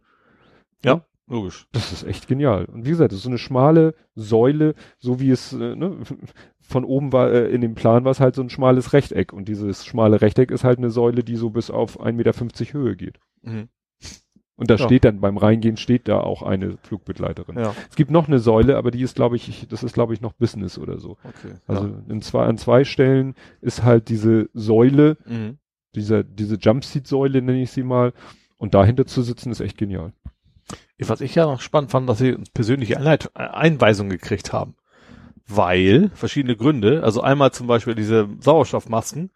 Ja, 0.83 1.01
logisch. 1.29 1.67
Das 1.71 1.91
ist 1.93 2.03
echt 2.03 2.27
genial. 2.27 2.65
Und 2.65 2.85
wie 2.85 2.89
gesagt, 2.89 3.11
das 3.11 3.17
ist 3.19 3.23
so 3.23 3.29
eine 3.29 3.37
schmale 3.37 3.93
Säule, 4.15 4.75
so 4.97 5.19
wie 5.19 5.29
es 5.31 5.53
äh, 5.53 5.75
ne, 5.75 5.97
von 6.59 6.83
oben 6.83 7.13
war, 7.13 7.31
äh, 7.31 7.47
in 7.49 7.61
dem 7.61 7.75
Plan 7.75 8.03
war 8.03 8.11
es 8.11 8.19
halt 8.19 8.35
so 8.35 8.41
ein 8.41 8.49
schmales 8.49 8.93
Rechteck. 8.93 9.31
Und 9.33 9.47
dieses 9.47 9.85
schmale 9.85 10.21
Rechteck 10.21 10.51
ist 10.51 10.63
halt 10.63 10.77
eine 10.79 10.89
Säule, 10.89 11.23
die 11.23 11.35
so 11.35 11.49
bis 11.49 11.71
auf 11.71 12.01
1,50 12.01 12.11
Meter 12.13 12.33
Höhe 12.73 12.95
geht. 12.95 13.19
Mhm. 13.41 13.69
Und 14.55 14.69
da 14.69 14.75
Ja. 14.75 14.85
steht 14.85 15.05
dann 15.05 15.21
beim 15.21 15.37
Reingehen 15.37 15.77
steht 15.77 16.09
da 16.09 16.19
auch 16.19 16.43
eine 16.43 16.75
Flugbegleiterin. 16.83 17.57
Ja, 17.57 17.73
Es 17.89 17.95
gibt 17.95 18.11
noch 18.11 18.27
eine 18.27 18.39
Säule, 18.39 18.75
aber 18.75 18.91
die 18.91 19.01
ist, 19.01 19.15
glaube 19.15 19.37
ich, 19.37 19.67
das 19.69 19.83
ist, 19.83 19.93
glaube 19.93 20.13
ich, 20.13 20.19
noch 20.19 20.33
Business 20.33 20.77
oder 20.77 20.99
so. 20.99 21.11
okay. 21.23 21.53
Also 21.65 21.87
ja. 21.87 21.93
in 22.09 22.21
zwei, 22.21 22.43
an 22.45 22.57
zwei 22.57 22.83
Stellen 22.83 23.35
ist 23.61 23.83
halt 23.83 24.09
diese 24.09 24.49
Säule, 24.53 25.17
Mhm. 25.25 25.59
dieser, 25.95 26.23
diese 26.25 26.55
Jumpseat-Säule 26.55 27.41
nenne 27.41 27.61
ich 27.61 27.71
sie 27.71 27.83
mal. 27.83 28.11
Und 28.57 28.73
dahinter 28.73 29.05
zu 29.05 29.21
sitzen 29.21 29.49
ist 29.51 29.61
echt 29.61 29.77
genial. 29.77 30.11
Was 30.99 31.21
ich 31.21 31.35
ja 31.35 31.45
noch 31.45 31.61
spannend 31.61 31.91
fand, 31.91 32.09
dass 32.09 32.17
sie 32.17 32.37
persönliche 32.53 32.97
Einleit 32.97 33.31
äh, 33.35 33.39
Einweisungen 33.39 34.11
gekriegt 34.11 34.51
haben. 34.53 34.75
Weil, 35.47 36.11
verschiedene 36.13 36.55
Gründe, 36.55 37.01
also 37.03 37.21
einmal 37.21 37.51
zum 37.51 37.65
Beispiel 37.67 37.95
diese 37.95 38.29
Sauerstoffmasken, 38.39 39.31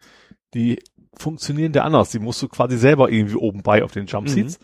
die 0.54 0.80
funktionieren 1.16 1.74
ja 1.74 1.84
anders. 1.84 2.12
Die 2.12 2.20
musst 2.20 2.42
du 2.42 2.48
quasi 2.48 2.78
selber 2.78 3.10
irgendwie 3.10 3.36
oben 3.36 3.64
bei 3.64 3.84
auf 3.84 3.92
den 3.92 4.06
Jumpseats. 4.06 4.60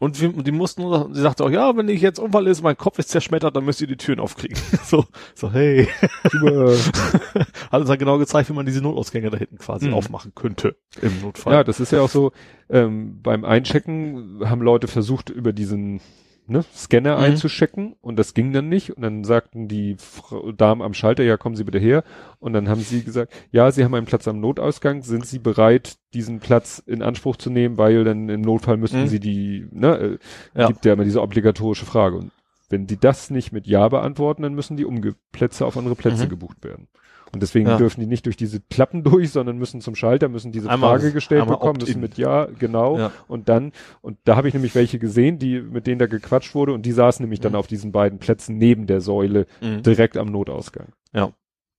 Und 0.00 0.18
wir, 0.20 0.30
die 0.32 0.50
mussten, 0.50 0.82
sie 1.14 1.20
sagte 1.20 1.44
auch, 1.44 1.50
ja, 1.50 1.76
wenn 1.76 1.88
ich 1.90 2.00
jetzt 2.00 2.18
Unfall 2.18 2.46
ist, 2.46 2.62
mein 2.62 2.76
Kopf 2.76 2.98
ist 2.98 3.10
zerschmettert, 3.10 3.54
dann 3.54 3.64
müsst 3.66 3.80
ihr 3.82 3.86
die 3.86 3.98
Türen 3.98 4.18
aufkriegen. 4.18 4.56
so, 4.82 5.04
so, 5.34 5.52
hey. 5.52 5.86
Hat 7.70 7.80
uns 7.80 7.88
dann 7.88 7.98
genau 7.98 8.18
gezeigt, 8.18 8.48
wie 8.48 8.54
man 8.54 8.66
diese 8.66 8.80
Notausgänge 8.80 9.30
da 9.30 9.36
hinten 9.36 9.58
quasi 9.58 9.88
Mhm. 9.88 9.94
aufmachen 9.94 10.32
könnte. 10.34 10.76
Im 11.02 11.20
Notfall. 11.20 11.52
ja, 11.52 11.64
das 11.64 11.80
ist 11.80 11.92
ja 11.92 12.00
auch 12.00 12.08
so, 12.08 12.32
ähm, 12.70 13.20
beim 13.22 13.44
Einchecken 13.44 14.40
haben 14.44 14.62
Leute 14.62 14.88
versucht, 14.88 15.30
über 15.30 15.52
diesen 15.52 16.00
ne, 16.50 16.62
Scanner 16.74 17.16
Mhm. 17.16 17.22
einzuchecken 17.24 17.94
und 18.00 18.18
das 18.18 18.34
ging 18.34 18.52
dann 18.52 18.68
nicht. 18.68 18.90
Und 18.96 19.02
dann 19.02 19.24
sagten 19.24 19.68
die 19.68 19.96
Damen 20.56 20.82
am 20.82 20.92
Schalter, 20.94 21.22
ja, 21.22 21.36
kommen 21.36 21.56
Sie 21.56 21.64
bitte 21.64 21.78
her. 21.78 22.04
Und 22.38 22.52
dann 22.52 22.68
haben 22.68 22.80
sie 22.80 23.02
gesagt, 23.02 23.32
ja, 23.52 23.70
Sie 23.70 23.84
haben 23.84 23.94
einen 23.94 24.06
Platz 24.06 24.26
am 24.28 24.40
Notausgang. 24.40 25.02
Sind 25.02 25.26
Sie 25.26 25.38
bereit, 25.38 25.96
diesen 26.12 26.40
Platz 26.40 26.82
in 26.84 27.02
Anspruch 27.02 27.36
zu 27.36 27.50
nehmen? 27.50 27.78
Weil 27.78 28.04
dann 28.04 28.28
im 28.28 28.40
Notfall 28.40 28.76
müssten 28.76 29.02
Mhm. 29.02 29.08
Sie 29.08 29.20
die, 29.20 29.66
ne, 29.70 29.96
äh, 30.54 30.60
Ja. 30.60 30.66
gibt 30.66 30.84
ja 30.84 30.92
immer 30.94 31.04
diese 31.04 31.22
obligatorische 31.22 31.86
Frage. 31.86 32.16
Und 32.16 32.32
wenn 32.68 32.86
die 32.86 32.98
das 32.98 33.30
nicht 33.30 33.52
mit 33.52 33.66
Ja 33.66 33.88
beantworten, 33.88 34.42
dann 34.42 34.54
müssen 34.54 34.76
die 34.76 34.84
Umge 34.84 35.14
Plätze 35.32 35.64
auf 35.66 35.76
andere 35.76 35.94
Plätze 35.94 36.26
Mhm. 36.26 36.30
gebucht 36.30 36.62
werden. 36.64 36.88
Und 37.32 37.42
deswegen 37.42 37.68
Ja. 37.68 37.76
dürfen 37.76 38.00
die 38.00 38.06
nicht 38.06 38.26
durch 38.26 38.36
diese 38.36 38.60
Klappen 38.60 39.02
durch, 39.04 39.30
sondern 39.30 39.56
müssen 39.58 39.80
zum 39.80 39.94
Schalter, 39.94 40.28
müssen 40.28 40.50
diese 40.52 40.68
Einmal- 40.68 40.98
Frage 40.98 41.12
gestellt 41.12 41.46
bekommen, 41.46 41.78
müssen 41.80 42.00
mit 42.00 42.18
Ja, 42.18 42.46
genau. 42.58 42.98
Ja. 42.98 43.12
Und 43.28 43.48
dann, 43.48 43.72
und 44.02 44.18
da 44.24 44.36
habe 44.36 44.48
ich 44.48 44.54
nämlich 44.54 44.74
welche 44.74 44.98
gesehen, 44.98 45.38
die, 45.38 45.60
mit 45.60 45.86
denen 45.86 45.98
da 46.00 46.06
gequatscht 46.06 46.54
wurde 46.54 46.72
und 46.72 46.84
die 46.86 46.92
saßen 46.92 47.22
nämlich 47.22 47.40
dann 47.40 47.52
Mhm. 47.52 47.58
auf 47.58 47.66
diesen 47.66 47.92
beiden 47.92 48.18
Plätzen 48.18 48.58
neben 48.58 48.86
der 48.86 49.00
Säule 49.00 49.46
Mhm. 49.60 49.82
direkt 49.82 50.16
am 50.16 50.28
Notausgang. 50.28 50.88
Ja. 51.12 51.32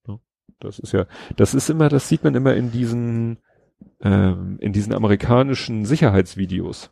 Ja. 0.08 0.20
Das 0.60 0.80
ist 0.80 0.92
ja, 0.94 1.06
das 1.36 1.54
ist 1.54 1.70
immer, 1.70 1.90
das 1.90 2.08
sieht 2.08 2.24
man 2.24 2.36
immer 2.36 2.54
in 2.56 2.72
diesen, 2.72 3.38
ähm, 4.02 4.58
in 4.62 4.74
diesen 4.74 4.94
amerikanischen 4.94 5.86
Sicherheitsvideos. 5.86 6.92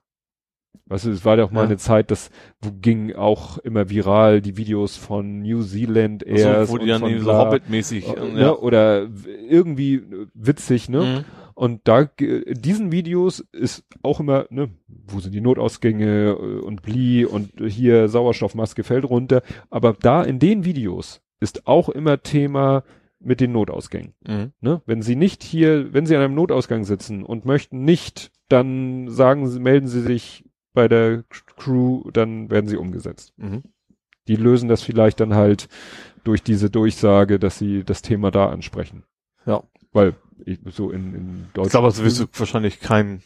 Weißt 0.85 1.05
du, 1.05 1.11
es 1.11 1.23
war 1.23 1.37
ja 1.37 1.43
auch 1.43 1.51
mal 1.51 1.61
Ja. 1.61 1.67
eine 1.67 1.77
Zeit, 1.77 2.09
das 2.09 2.31
wo 2.61 2.71
ging 2.71 3.13
auch 3.15 3.59
immer 3.59 3.89
viral, 3.89 4.41
die 4.41 4.57
Videos 4.57 4.97
von 4.97 5.41
New 5.41 5.61
Zealand 5.61 6.23
so, 6.27 6.33
Airs 6.33 6.69
wo 6.69 6.77
die 6.79 6.87
dann 6.87 7.01
von 7.01 7.19
so 7.19 7.31
Hobbit-mäßig, 7.33 8.07
äh, 8.09 8.13
äh, 8.13 8.33
ne, 8.33 8.57
oder 8.57 9.07
irgendwie 9.47 9.95
äh, 9.95 10.27
witzig, 10.33 10.89
ne? 10.89 11.01
Mhm. 11.01 11.25
Und 11.53 11.81
da, 11.83 12.03
ge- 12.05 12.41
in 12.43 12.61
diesen 12.61 12.91
Videos 12.91 13.41
ist 13.51 13.83
auch 14.01 14.19
immer, 14.21 14.45
ne, 14.49 14.69
wo 14.87 15.19
sind 15.19 15.33
die 15.35 15.41
Notausgänge 15.41 16.29
äh, 16.29 16.59
und 16.61 16.81
Bli 16.81 17.25
und 17.25 17.51
hier 17.67 18.07
Sauerstoffmaske 18.07 18.83
fällt 18.83 19.05
runter. 19.05 19.41
Aber 19.69 19.93
da 19.99 20.23
in 20.23 20.39
den 20.39 20.63
Videos 20.65 21.21
ist 21.41 21.67
auch 21.67 21.89
immer 21.89 22.23
Thema 22.23 22.83
mit 23.19 23.41
den 23.41 23.51
Notausgängen. 23.51 24.13
Mhm. 24.25 24.53
Ne? 24.61 24.81
Wenn 24.85 25.01
Sie 25.01 25.15
nicht 25.17 25.43
hier, 25.43 25.93
wenn 25.93 26.05
Sie 26.05 26.15
an 26.15 26.23
einem 26.23 26.35
Notausgang 26.35 26.85
sitzen 26.85 27.23
und 27.23 27.45
möchten 27.45 27.83
nicht, 27.83 28.31
dann 28.47 29.09
sagen 29.09 29.47
Sie, 29.47 29.59
melden 29.59 29.87
Sie 29.87 30.01
sich 30.01 30.45
bei 30.73 30.87
der 30.87 31.23
Crew, 31.57 32.09
dann 32.11 32.49
werden 32.49 32.67
Sie 32.67 32.77
umgesetzt. 32.77 33.33
Mhm. 33.37 33.63
Die 34.27 34.35
lösen 34.35 34.69
das 34.69 34.81
vielleicht 34.83 35.19
dann 35.19 35.33
halt 35.33 35.67
durch 36.23 36.43
diese 36.43 36.69
Durchsage, 36.69 37.39
dass 37.39 37.57
sie 37.57 37.83
das 37.83 38.01
Thema 38.03 38.29
da 38.29 38.49
ansprechen. 38.49 39.03
Ja. 39.45 39.63
Weil 39.91 40.15
ich, 40.45 40.59
so 40.71 40.91
in, 40.91 41.15
in 41.15 41.45
Deutschland. 41.53 41.65
Ich 41.67 41.71
glaube, 41.71 41.87
das 41.87 42.03
wirst 42.03 42.19
du 42.19 42.25
wahrscheinlich 42.39 42.79
kein, 42.79 43.23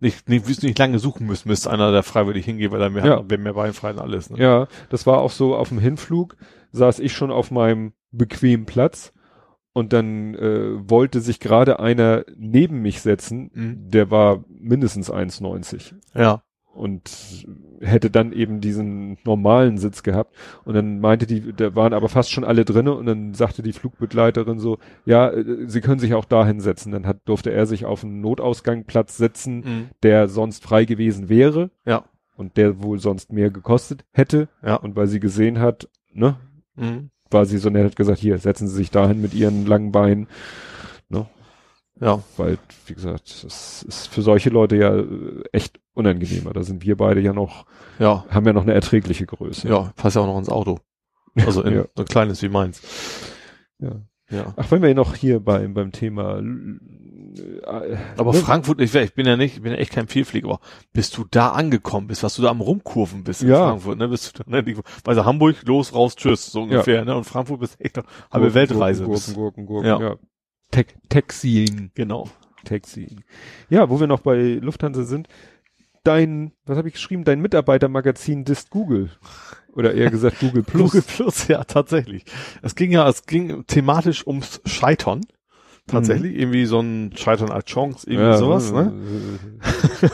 nicht, 0.00 0.28
nicht, 0.28 0.48
wirst 0.48 0.62
du 0.62 0.66
nicht 0.66 0.78
lange 0.78 0.98
suchen 0.98 1.26
müssen, 1.26 1.48
müsste 1.48 1.70
einer 1.70 1.92
der 1.92 2.02
freiwillig 2.02 2.44
hingehen, 2.44 2.72
weil 2.72 2.82
er 2.82 2.90
mehr, 2.90 3.04
Ja. 3.06 3.36
mehr 3.36 3.54
beinfrei 3.54 3.90
und 3.92 4.00
alles, 4.00 4.30
ne? 4.30 4.38
Ja, 4.38 4.66
das 4.88 5.06
war 5.06 5.18
auch 5.18 5.30
so 5.30 5.54
auf 5.54 5.68
dem 5.68 5.78
Hinflug, 5.78 6.36
saß 6.72 6.98
ich 6.98 7.12
schon 7.12 7.30
auf 7.30 7.50
meinem 7.52 7.92
bequemen 8.10 8.66
Platz 8.66 9.12
und 9.72 9.92
dann 9.92 10.34
äh, 10.34 10.90
wollte 10.90 11.20
sich 11.20 11.38
gerade 11.38 11.78
einer 11.78 12.24
neben 12.36 12.80
mich 12.82 13.00
setzen, 13.02 13.50
Mhm. 13.54 13.90
der 13.90 14.10
war 14.10 14.44
mindestens 14.48 15.12
1,90 15.12 15.94
Ja. 16.14 16.42
Und 16.78 17.46
hätte 17.80 18.10
dann 18.10 18.32
eben 18.32 18.60
diesen 18.60 19.18
normalen 19.24 19.76
Sitz 19.78 20.02
gehabt 20.02 20.34
und 20.64 20.74
dann 20.74 21.00
meinte 21.00 21.26
die, 21.26 21.52
da 21.52 21.74
waren 21.74 21.92
aber 21.92 22.08
fast 22.08 22.30
schon 22.30 22.44
alle 22.44 22.64
drinne 22.64 22.94
und 22.94 23.06
dann 23.06 23.34
sagte 23.34 23.62
die 23.62 23.72
Flugbegleiterin 23.72 24.58
so, 24.58 24.78
ja, 25.04 25.28
äh, 25.30 25.66
sie 25.66 25.80
können 25.80 25.98
sich 26.00 26.14
auch 26.14 26.24
dahin 26.24 26.60
setzen. 26.60 26.92
Dann 26.92 27.06
hat, 27.06 27.18
durfte 27.26 27.50
er 27.52 27.66
sich 27.66 27.84
auf 27.84 28.04
einen 28.04 28.20
Notausgangplatz 28.20 29.16
setzen, 29.16 29.58
Mhm. 29.58 29.88
der 30.02 30.28
sonst 30.28 30.62
frei 30.64 30.84
gewesen 30.86 31.28
wäre 31.28 31.70
Ja. 31.84 32.04
und 32.36 32.56
der 32.56 32.82
wohl 32.82 32.98
sonst 32.98 33.32
mehr 33.32 33.50
gekostet 33.50 34.04
hätte. 34.12 34.48
Ja. 34.64 34.76
Und 34.76 34.96
weil 34.96 35.06
sie 35.08 35.20
gesehen 35.20 35.58
hat, 35.58 35.88
ne, 36.12 36.36
Mhm. 36.76 37.10
war 37.30 37.44
sie 37.44 37.58
so 37.58 37.68
nett, 37.70 37.84
hat 37.84 37.96
gesagt, 37.96 38.20
hier, 38.20 38.38
setzen 38.38 38.68
Sie 38.68 38.76
sich 38.76 38.90
dahin 38.90 39.20
mit 39.20 39.34
Ihren 39.34 39.66
langen 39.66 39.92
Beinen. 39.92 40.28
Ne, 41.10 41.26
Ja. 42.00 42.22
weil, 42.36 42.58
wie 42.86 42.94
gesagt, 42.94 43.44
das 43.44 43.82
ist 43.82 44.06
für 44.08 44.22
solche 44.22 44.50
Leute 44.50 44.76
ja 44.76 44.94
äh, 44.96 45.42
echt 45.52 45.80
unangenehmer. 45.94 46.52
Da 46.52 46.62
sind 46.62 46.82
wir 46.84 46.96
beide 46.96 47.20
ja 47.20 47.32
noch, 47.32 47.66
Ja. 47.98 48.24
haben 48.30 48.46
ja 48.46 48.52
noch 48.52 48.62
eine 48.62 48.74
erträgliche 48.74 49.26
Größe. 49.26 49.68
Ja. 49.68 49.92
Passt 49.96 50.16
ja 50.16 50.22
auch 50.22 50.26
noch 50.26 50.38
ins 50.38 50.48
Auto. 50.48 50.78
Also 51.36 51.62
in 51.62 51.74
Ja. 51.76 51.84
so 51.96 52.02
ein 52.02 52.06
kleines 52.08 52.42
wie 52.42 52.48
meins. 52.48 52.80
ja. 53.78 53.92
Ja. 54.30 54.52
Ach, 54.56 54.70
wenn 54.70 54.82
wir 54.82 54.94
noch 54.94 55.14
hier 55.14 55.40
beim, 55.40 55.72
beim 55.72 55.90
Thema, 55.90 56.38
äh, 56.38 57.96
Aber 58.18 58.32
ne, 58.32 58.38
Frankfurt, 58.38 58.78
ich, 58.82 58.94
ich 58.94 59.14
bin 59.14 59.26
ja 59.26 59.38
nicht, 59.38 59.56
ich 59.56 59.62
bin 59.62 59.72
ja 59.72 59.78
echt 59.78 59.92
kein 59.92 60.06
Vielflieger, 60.06 60.48
aber 60.48 60.60
bis 60.92 61.10
du 61.10 61.24
da 61.30 61.52
angekommen 61.52 62.08
bist, 62.08 62.22
was 62.22 62.36
du 62.36 62.42
da 62.42 62.50
am 62.50 62.60
Rumkurven 62.60 63.24
bist 63.24 63.42
in 63.42 63.48
Ja. 63.48 63.68
Frankfurt, 63.68 63.96
ne, 63.98 64.06
bist 64.08 64.38
du 64.38 64.42
da, 64.44 64.50
ne, 64.60 64.74
also 65.06 65.24
Hamburg, 65.24 65.56
los, 65.66 65.94
raus, 65.94 66.14
tschüss, 66.14 66.44
so 66.52 66.62
ungefähr, 66.64 67.06
ne, 67.06 67.16
und 67.16 67.24
Frankfurt 67.24 67.60
bist 67.60 67.80
echt 67.80 67.96
noch 67.96 68.04
halbe 68.30 68.48
Gurken, 68.48 68.54
Weltreise. 68.54 69.04
Gurken, 69.04 69.14
bist. 69.14 69.34
Gurken, 69.34 69.64
Gurken, 69.66 69.88
Ja. 69.88 69.98
ja. 70.00 70.16
Te 70.70 70.86
Taxiing. 71.08 71.90
Genau. 71.94 72.28
Taxiing. 72.64 73.24
Ja, 73.70 73.88
wo 73.88 74.00
wir 74.00 74.06
noch 74.06 74.20
bei 74.20 74.58
Lufthansa 74.60 75.04
sind, 75.04 75.28
dein, 76.04 76.52
was 76.66 76.78
habe 76.78 76.88
ich 76.88 76.94
geschrieben, 76.94 77.24
dein 77.24 77.40
Mitarbeitermagazin 77.40 78.44
disst 78.44 78.70
Google. 78.70 79.10
Oder 79.72 79.94
eher 79.94 80.10
gesagt 80.10 80.40
Google 80.40 80.62
Plus. 80.66 80.92
Google 80.92 81.02
Plus, 81.02 81.48
ja, 81.48 81.64
tatsächlich. 81.64 82.24
Es 82.62 82.74
ging 82.74 82.90
ja, 82.90 83.08
es 83.08 83.26
ging 83.26 83.64
thematisch 83.66 84.26
ums 84.26 84.60
Scheitern. 84.64 85.20
Tatsächlich, 85.88 86.36
irgendwie 86.38 86.66
so 86.66 86.80
ein 86.80 87.12
Scheitern 87.16 87.50
als 87.50 87.64
Chance, 87.64 88.06
irgendwie 88.08 88.28
Ja, 88.30 88.36
sowas, 88.38 88.70
ne? 88.72 88.92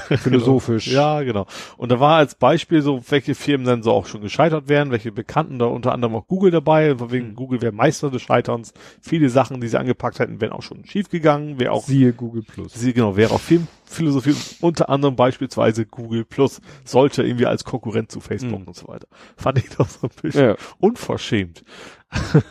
äh, 0.08 0.16
Philosophisch. 0.16 0.86
Ja, 0.92 1.22
genau. 1.22 1.46
Und 1.76 1.90
da 1.92 2.00
war 2.00 2.16
als 2.16 2.34
Beispiel 2.36 2.80
so, 2.80 3.02
welche 3.10 3.34
Firmen 3.34 3.66
dann 3.66 3.82
so 3.82 3.90
auch 3.92 4.06
schon 4.06 4.20
gescheitert 4.22 4.68
wären, 4.68 4.90
welche 4.90 5.12
Bekannten, 5.12 5.58
da 5.58 5.66
unter 5.66 5.92
anderem 5.92 6.14
auch 6.14 6.26
Google 6.26 6.50
dabei, 6.50 6.96
von 6.96 7.10
wegen 7.10 7.30
Mhm. 7.30 7.34
Google 7.34 7.60
wäre 7.62 7.72
Meister 7.72 8.10
des 8.10 8.22
Scheiterns. 8.22 8.72
Viele 9.00 9.28
Sachen, 9.28 9.60
die 9.60 9.68
sie 9.68 9.78
angepackt 9.78 10.18
hätten, 10.20 10.40
wären 10.40 10.52
auch 10.52 10.62
schon 10.62 10.84
schief 10.86 11.10
gegangen, 11.10 11.58
wäre 11.58 11.72
auch, 11.72 11.84
Siehe 11.84 12.12
Google 12.12 12.42
Plus. 12.42 12.72
sie, 12.72 12.92
genau, 12.92 13.16
wäre 13.16 13.32
auch 13.32 13.40
Filmphilosophie, 13.40 14.34
unter 14.60 14.88
anderem 14.88 15.16
beispielsweise 15.16 15.84
Google 15.86 16.24
Plus, 16.24 16.60
sollte 16.84 17.22
irgendwie 17.24 17.46
als 17.46 17.64
Konkurrent 17.64 18.10
zu 18.12 18.20
Facebook 18.20 18.60
Mhm. 18.60 18.68
und 18.68 18.76
so 18.76 18.88
weiter. 18.88 19.08
Fand 19.36 19.58
ich 19.58 19.68
doch 19.70 19.88
so 19.88 20.06
ein 20.06 20.10
bisschen 20.22 20.44
Ja, 20.50 20.56
unverschämt. 20.78 21.64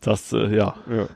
das, 0.00 0.32
äh, 0.32 0.54
ja. 0.56 0.74
ja. 0.90 1.06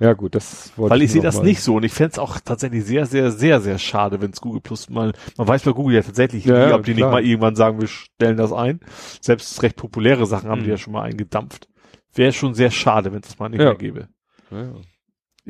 Ja 0.00 0.14
gut, 0.14 0.34
das 0.34 0.72
wollte 0.76 0.90
Weil 0.94 1.02
ich 1.02 1.10
sehe 1.12 1.18
nur 1.20 1.24
das 1.26 1.36
mal- 1.36 1.44
nicht 1.44 1.60
so 1.60 1.76
und 1.76 1.82
ich 1.84 1.92
fänd's 1.92 2.18
auch 2.18 2.40
tatsächlich 2.40 2.84
sehr, 2.84 3.04
sehr, 3.06 3.30
sehr, 3.30 3.60
sehr 3.60 3.78
schade, 3.78 4.20
wenns 4.22 4.40
Google 4.40 4.62
Plus 4.62 4.88
mal, 4.88 5.12
man 5.36 5.46
weiß 5.46 5.62
bei 5.62 5.72
Google 5.72 5.94
ja 5.96 6.02
tatsächlich 6.02 6.44
Ja, 6.46 6.68
nie, 6.68 6.72
ob 6.72 6.84
die 6.84 6.94
klar. 6.94 7.08
nicht 7.10 7.12
mal 7.12 7.24
irgendwann 7.24 7.54
sagen, 7.54 7.80
wir 7.80 7.86
stellen 7.88 8.38
das 8.38 8.50
ein. 8.52 8.80
Selbst 9.20 9.62
recht 9.62 9.76
populäre 9.76 10.24
Sachen 10.26 10.48
haben 10.50 10.60
Mhm. 10.60 10.64
die 10.64 10.70
ja 10.70 10.78
schon 10.78 10.94
mal 10.94 11.02
eingedampft. 11.02 11.68
Wäre 12.14 12.32
schon 12.32 12.54
sehr 12.54 12.70
schade, 12.70 13.12
wenn 13.12 13.20
es 13.20 13.28
das 13.28 13.38
mal 13.38 13.50
nicht 13.50 13.60
Ja. 13.60 13.66
mehr 13.66 13.76
gäbe. 13.76 14.08
Ja. 14.50 14.72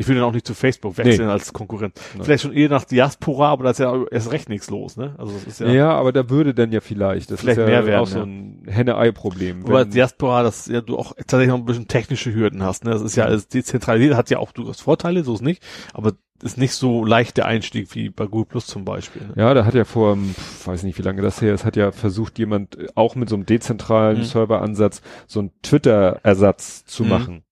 Ich 0.01 0.09
will 0.09 0.15
dann 0.15 0.25
auch 0.25 0.33
nicht 0.33 0.47
zu 0.47 0.55
Facebook 0.55 0.97
wechseln 0.97 1.29
als 1.29 1.53
Konkurrent. 1.53 2.01
Nein. 2.15 2.25
Vielleicht 2.25 2.43
schon 2.43 2.55
eher 2.55 2.71
nach 2.71 2.85
Diaspora, 2.85 3.51
aber 3.51 3.65
da 3.65 3.71
ist 3.71 3.81
ja 3.81 3.95
erst 4.11 4.33
recht 4.33 4.49
nichts 4.49 4.71
los, 4.71 4.97
ne? 4.97 5.15
Also 5.19 5.33
das 5.35 5.45
ist 5.45 5.61
ja, 5.61 5.69
Ja. 5.69 5.91
aber 5.93 6.11
da 6.13 6.31
würde 6.31 6.55
dann 6.55 6.73
ja 6.73 6.81
vielleicht, 6.81 7.31
das 7.31 7.41
Vielleicht 7.41 7.59
ist 7.59 7.63
ja 7.65 7.71
mehr 7.71 7.85
werden, 7.85 8.01
auch 8.01 8.07
so 8.07 8.23
ein 8.23 8.63
Henne-Ei-Problem. 8.67 9.65
Wobei 9.69 9.85
Diaspora, 9.85 10.43
dass 10.43 10.67
ja 10.69 10.81
du 10.81 10.97
auch 10.99 11.15
tatsächlich 11.17 11.49
noch 11.49 11.59
ein 11.59 11.67
bisschen 11.67 11.87
technische 11.87 12.33
Hürden 12.35 12.63
hast, 12.63 12.85
ne? 12.85 12.93
Das 12.93 13.03
ist 13.03 13.15
ja 13.17 13.25
alles 13.27 13.49
dezentralisiert, 13.49 14.15
hat 14.17 14.31
ja 14.31 14.39
auch 14.39 14.53
durchaus 14.53 14.81
Vorteile, 14.81 15.23
so 15.23 15.35
ist 15.35 15.43
nicht, 15.43 15.63
aber 15.93 16.13
ist 16.43 16.57
nicht 16.57 16.73
so 16.73 17.05
leicht 17.05 17.37
der 17.37 17.45
Einstieg 17.45 17.95
wie 17.95 18.09
bei 18.09 18.25
Google 18.25 18.47
Plus 18.47 18.67
zum 18.67 18.87
Beispiel. 18.87 19.21
Ne? 19.21 19.35
Ja, 19.37 19.53
da 19.53 19.67
hat 19.67 19.75
ja 19.75 19.85
vor, 19.85 20.17
pf, 20.17 20.67
weiß 20.67 20.83
nicht, 20.85 20.97
wie 20.99 21.03
lange 21.03 21.21
das 21.21 21.43
her 21.43 21.53
ist, 21.53 21.67
hat 21.67 21.77
ja 21.77 21.93
versucht 21.93 22.39
jemand 22.39 22.79
äh, 22.79 22.87
auch 22.95 23.15
mit 23.17 23.29
so 23.29 23.35
einem 23.35 23.45
dezentralen 23.45 24.21
Mhm. 24.21 24.25
Serveransatz 24.25 25.03
so 25.27 25.41
einen 25.41 25.51
Twitter-Ersatz 25.63 26.87
zu 26.87 27.03
Mhm. 27.05 27.09
machen. 27.11 27.43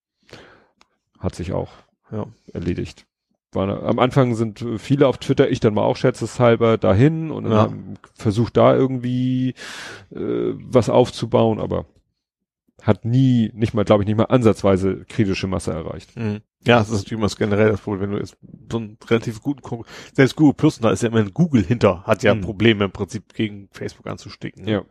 Hat 1.18 1.34
sich 1.34 1.52
auch 1.52 1.68
Ja. 2.10 2.26
erledigt. 2.52 3.06
War, 3.52 3.82
am 3.82 3.98
Anfang 3.98 4.34
sind 4.34 4.62
viele 4.76 5.06
auf 5.06 5.16
Twitter, 5.18 5.50
ich 5.50 5.60
dann 5.60 5.72
mal 5.74 5.82
auch 5.84 5.96
scherzeshalber 5.96 6.76
dahin 6.76 7.30
und 7.30 7.50
Ja. 7.50 7.72
versucht 8.14 8.56
da 8.58 8.74
irgendwie 8.76 9.54
äh, 10.14 10.52
was 10.54 10.90
aufzubauen, 10.90 11.58
aber 11.58 11.86
hat 12.82 13.04
nie, 13.04 13.50
nicht 13.54 13.74
mal, 13.74 13.84
glaube 13.84 14.02
ich, 14.02 14.06
nicht 14.06 14.16
mal 14.16 14.24
ansatzweise 14.24 15.04
kritische 15.08 15.46
Masse 15.46 15.72
erreicht. 15.72 16.14
Mhm. 16.16 16.40
Ja, 16.64 16.78
das 16.78 16.88
ist 16.90 16.98
natürlich 16.98 17.18
immer 17.18 17.28
generell 17.28 17.70
das 17.70 17.80
Problem, 17.80 18.02
wenn 18.02 18.10
du 18.12 18.18
jetzt 18.18 18.36
so 18.70 18.78
einen 18.78 18.98
relativ 19.08 19.42
guten 19.42 19.62
selbst 20.12 20.36
Google 20.36 20.54
Plus, 20.54 20.78
da 20.78 20.90
ist 20.90 21.02
ja 21.02 21.08
immer 21.08 21.18
ein 21.20 21.32
Google 21.32 21.62
hinter, 21.64 22.02
hat 22.04 22.22
ja 22.22 22.34
Mhm. 22.34 22.42
Probleme 22.42 22.84
im 22.84 22.90
Prinzip 22.92 23.32
gegen 23.34 23.68
Facebook 23.72 24.06
anzusticken. 24.06 24.64
ne? 24.64 24.70
Ja. 24.70 24.82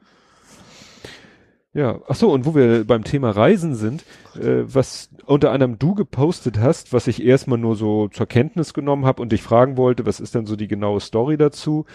Ja, 1.77 2.01
ach 2.07 2.15
so, 2.15 2.31
und 2.31 2.47
wo 2.47 2.55
wir 2.55 2.85
beim 2.85 3.03
Thema 3.03 3.29
Reisen 3.29 3.75
sind, 3.75 4.03
äh, 4.33 4.63
was 4.65 5.09
unter 5.27 5.51
anderem 5.51 5.77
du 5.77 5.93
gepostet 5.93 6.57
hast, 6.57 6.91
was 6.91 7.05
ich 7.05 7.21
erstmal 7.23 7.59
nur 7.59 7.75
so 7.75 8.07
zur 8.07 8.25
Kenntnis 8.25 8.73
genommen 8.73 9.05
habe 9.05 9.21
und 9.21 9.31
dich 9.31 9.43
fragen 9.43 9.77
wollte, 9.77 10.03
was 10.07 10.19
ist 10.19 10.33
denn 10.33 10.47
so 10.47 10.55
die 10.55 10.67
genaue 10.67 10.99
Story 10.99 11.37
dazu, 11.37 11.85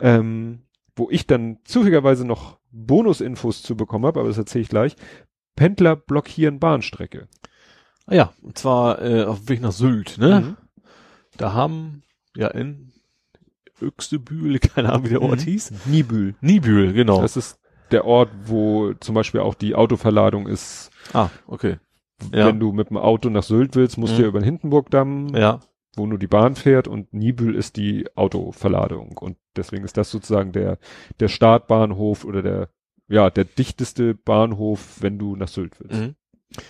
ähm, 0.00 0.62
wo 0.96 1.08
ich 1.12 1.28
dann 1.28 1.58
zufälligerweise 1.62 2.26
noch 2.26 2.58
Bonusinfos 2.72 3.62
zu 3.62 3.76
bekommen 3.76 4.04
habe, 4.04 4.18
aber 4.18 4.28
das 4.30 4.36
erzähle 4.38 4.62
ich 4.62 4.68
gleich. 4.68 4.96
Pendler 5.54 5.94
blockieren 5.94 6.58
Bahnstrecke. 6.58 7.28
Ah 8.06 8.14
ja, 8.16 8.32
und 8.42 8.58
zwar 8.58 9.00
äh, 9.00 9.22
auf 9.26 9.38
dem 9.38 9.48
Weg 9.48 9.60
nach 9.60 9.70
Sylt, 9.70 10.18
ne? 10.18 10.40
Mhm. 10.40 10.56
Da 11.36 11.52
haben, 11.52 12.02
ja, 12.34 12.48
in 12.48 12.90
Öxtebühl, 13.80 14.58
keine 14.74 14.90
Ahnung, 14.90 15.04
wie 15.04 15.10
der 15.10 15.22
Ort 15.22 15.42
Mhm. 15.42 15.50
hieß. 15.50 15.72
Nibül. 15.86 16.34
Nibül, 16.40 16.92
genau. 16.94 17.22
Das 17.22 17.36
ist 17.36 17.59
der 17.92 18.04
Ort, 18.04 18.30
wo 18.46 18.92
zum 18.94 19.14
Beispiel 19.14 19.40
auch 19.40 19.54
die 19.54 19.74
Autoverladung 19.74 20.46
ist. 20.46 20.90
ah, 21.12 21.28
okay. 21.46 21.76
Ja. 22.34 22.46
Wenn 22.46 22.60
du 22.60 22.72
mit 22.72 22.90
dem 22.90 22.98
Auto 22.98 23.30
nach 23.30 23.42
Sylt 23.42 23.76
willst, 23.76 23.96
musst 23.96 24.12
du 24.12 24.18
Mhm. 24.18 24.22
ja 24.22 24.28
über 24.28 24.40
den 24.40 24.44
Hindenburgdamm 24.44 25.34
Ja, 25.34 25.60
wo 25.96 26.06
nur 26.06 26.18
die 26.18 26.26
Bahn 26.26 26.54
fährt 26.54 26.86
und 26.86 27.12
Nibül 27.14 27.54
ist 27.54 27.76
die 27.76 28.06
Autoverladung 28.14 29.16
und 29.18 29.36
deswegen 29.56 29.84
ist 29.84 29.96
das 29.96 30.10
sozusagen 30.10 30.52
der 30.52 30.78
der 31.18 31.28
Startbahnhof 31.28 32.24
oder 32.24 32.42
der 32.42 32.68
ja 33.08 33.30
der 33.30 33.44
dichteste 33.44 34.14
Bahnhof, 34.14 34.98
wenn 35.00 35.18
du 35.18 35.34
nach 35.34 35.48
Sylt 35.48 35.80
willst. 35.80 36.00
Mhm. 36.00 36.14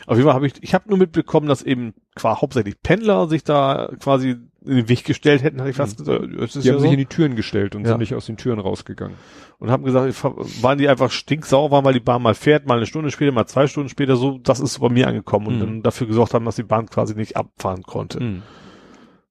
Auf 0.06 0.16
jeden 0.16 0.26
Fall 0.26 0.34
habe 0.34 0.46
ich, 0.46 0.54
ich 0.62 0.74
habe 0.74 0.88
nur 0.88 0.98
mitbekommen, 0.98 1.48
dass 1.48 1.62
eben 1.62 1.94
quasi 2.14 2.40
hauptsächlich 2.40 2.82
Pendler 2.82 3.28
sich 3.28 3.44
da 3.44 3.90
quasi 3.98 4.36
in 4.62 4.76
den 4.76 4.88
Weg 4.90 5.04
gestellt 5.04 5.42
hätten, 5.42 5.58
hatte 5.58 5.70
ich 5.70 5.76
fast 5.76 5.96
gesagt. 5.96 6.22
Das 6.38 6.54
ist 6.54 6.64
Die 6.64 6.68
ja 6.68 6.74
haben 6.74 6.80
so. 6.80 6.82
sich 6.84 6.92
in 6.92 6.98
die 6.98 7.06
Türen 7.06 7.34
gestellt 7.34 7.74
und 7.74 7.82
Ja. 7.84 7.88
sind 7.90 8.00
nicht 8.00 8.14
aus 8.14 8.26
den 8.26 8.36
Türen 8.36 8.58
rausgegangen. 8.58 9.16
und 9.58 9.70
haben 9.70 9.84
gesagt, 9.84 10.14
waren 10.62 10.78
die 10.78 10.88
einfach 10.88 11.10
stinksauer 11.10 11.70
waren, 11.70 11.84
weil 11.84 11.92
die 11.94 12.00
Bahn 12.00 12.22
mal 12.22 12.34
fährt, 12.34 12.66
mal 12.66 12.76
eine 12.78 12.86
Stunde 12.86 13.10
später, 13.10 13.30
mal 13.32 13.46
zwei 13.46 13.66
Stunden 13.66 13.88
später, 13.90 14.16
so, 14.16 14.38
das 14.38 14.58
ist 14.60 14.78
bei 14.78 14.88
mir 14.88 15.06
angekommen 15.08 15.46
und 15.48 15.56
Mhm. 15.56 15.60
dann 15.60 15.82
dafür 15.82 16.06
gesorgt 16.06 16.32
haben, 16.34 16.44
dass 16.46 16.56
die 16.56 16.62
Bahn 16.62 16.86
quasi 16.86 17.14
nicht 17.14 17.36
abfahren 17.36 17.82
konnte. 17.82 18.22
Mhm. 18.22 18.42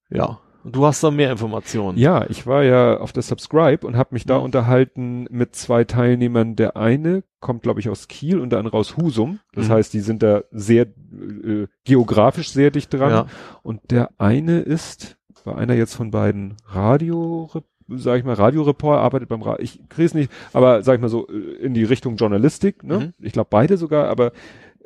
Ja. 0.09 0.39
Du 0.71 0.85
hast 0.85 1.03
da 1.03 1.11
mehr 1.11 1.31
Informationen. 1.31 1.97
Ja, 1.97 2.25
ich 2.29 2.45
war 2.47 2.63
ja 2.63 2.97
auf 2.97 3.11
der 3.11 3.23
Subscribe 3.23 3.85
und 3.85 3.97
habe 3.97 4.09
mich 4.13 4.25
da 4.25 4.37
Mhm. 4.37 4.43
unterhalten 4.45 5.27
mit 5.29 5.55
zwei 5.55 5.83
Teilnehmern. 5.83 6.55
Der 6.55 6.77
eine 6.77 7.23
kommt, 7.39 7.63
glaube 7.63 7.79
ich, 7.79 7.89
aus 7.89 8.07
Kiel 8.07 8.39
und 8.39 8.49
der 8.51 8.59
andere 8.59 8.77
aus 8.77 8.97
Husum. 8.97 9.39
Das 9.53 9.67
Mhm. 9.67 9.71
heißt, 9.73 9.93
die 9.93 9.99
sind 10.01 10.23
da 10.23 10.41
sehr 10.51 10.83
äh, 10.83 11.67
geografisch 11.85 12.51
sehr 12.51 12.71
dicht 12.71 12.93
dran. 12.93 13.11
Ja. 13.11 13.25
Und 13.63 13.91
der 13.91 14.09
eine 14.17 14.59
ist, 14.59 15.17
war 15.43 15.57
einer 15.57 15.73
jetzt 15.73 15.95
von 15.95 16.11
beiden 16.11 16.55
Radio, 16.67 17.49
sag 17.87 18.19
ich 18.19 18.23
mal, 18.25 18.33
Radioreporter, 18.35 19.01
arbeitet 19.01 19.29
beim 19.29 19.41
Radio, 19.41 19.63
ich 19.63 19.81
krieg's 19.89 20.13
nicht, 20.13 20.31
aber 20.53 20.83
sag 20.83 20.95
ich 20.95 21.01
mal 21.01 21.07
so, 21.09 21.27
äh, 21.27 21.33
in 21.63 21.73
die 21.73 21.83
Richtung 21.83 22.17
Journalistik, 22.17 22.83
ne? 22.83 22.99
Mhm. 22.99 23.13
Ich 23.25 23.33
glaube 23.33 23.47
beide 23.49 23.77
sogar, 23.77 24.07
aber 24.09 24.31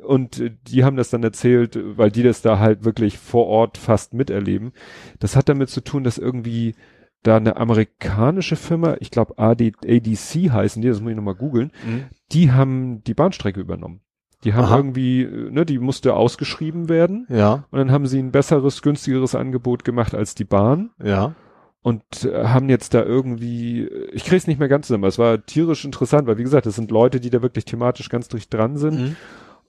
und 0.04 0.38
äh, 0.40 0.50
die 0.68 0.84
haben 0.84 0.96
das 0.96 1.10
dann 1.10 1.22
erzählt, 1.22 1.76
äh, 1.76 1.96
weil 1.98 2.10
die 2.10 2.22
das 2.22 2.42
da 2.42 2.58
halt 2.58 2.84
wirklich 2.84 3.18
vor 3.18 3.46
Ort 3.46 3.78
fast 3.78 4.14
miterleben. 4.14 4.72
Das 5.18 5.36
hat 5.36 5.48
damit 5.48 5.70
zu 5.70 5.80
tun, 5.82 6.04
dass 6.04 6.18
irgendwie 6.18 6.74
da 7.22 7.36
eine 7.38 7.56
amerikanische 7.56 8.56
Firma, 8.56 8.96
ich 9.00 9.10
glaube 9.10 9.38
AD, 9.38 9.72
ADC 9.84 10.50
heißen 10.52 10.82
die, 10.82 10.88
das 10.88 11.00
muss 11.00 11.10
ich 11.10 11.16
nochmal 11.16 11.34
googeln, 11.34 11.72
Mhm. 11.86 12.04
die 12.32 12.52
haben 12.52 13.02
die 13.04 13.14
Bahnstrecke 13.14 13.60
übernommen. 13.60 14.00
Die 14.44 14.52
haben 14.52 14.64
Aha. 14.66 14.76
irgendwie, 14.76 15.22
äh, 15.22 15.50
ne, 15.50 15.64
die 15.64 15.78
musste 15.78 16.14
ausgeschrieben 16.14 16.90
werden. 16.90 17.26
Ja, 17.30 17.64
Und 17.70 17.78
dann 17.78 17.90
haben 17.92 18.06
sie 18.06 18.18
ein 18.18 18.30
besseres, 18.30 18.82
günstigeres 18.82 19.34
Angebot 19.34 19.84
gemacht 19.84 20.14
als 20.14 20.34
die 20.34 20.44
Bahn 20.44 20.90
ja. 21.02 21.34
und 21.80 22.02
äh, 22.26 22.44
haben 22.44 22.68
jetzt 22.68 22.92
da 22.92 23.02
irgendwie, 23.02 23.88
ich 24.12 24.26
krieg's 24.26 24.46
nicht 24.46 24.58
mehr 24.60 24.68
ganz 24.68 24.86
zusammen, 24.88 25.04
aber 25.04 25.08
es 25.08 25.18
war 25.18 25.46
tierisch 25.46 25.86
interessant, 25.86 26.26
weil 26.28 26.36
wie 26.36 26.42
gesagt, 26.42 26.66
das 26.66 26.74
sind 26.76 26.90
Leute, 26.90 27.20
die 27.20 27.30
da 27.30 27.40
wirklich 27.40 27.64
thematisch 27.64 28.10
ganz 28.10 28.28
dicht 28.28 28.52
dran 28.52 28.76
sind 28.76 29.00
Mhm. 29.00 29.16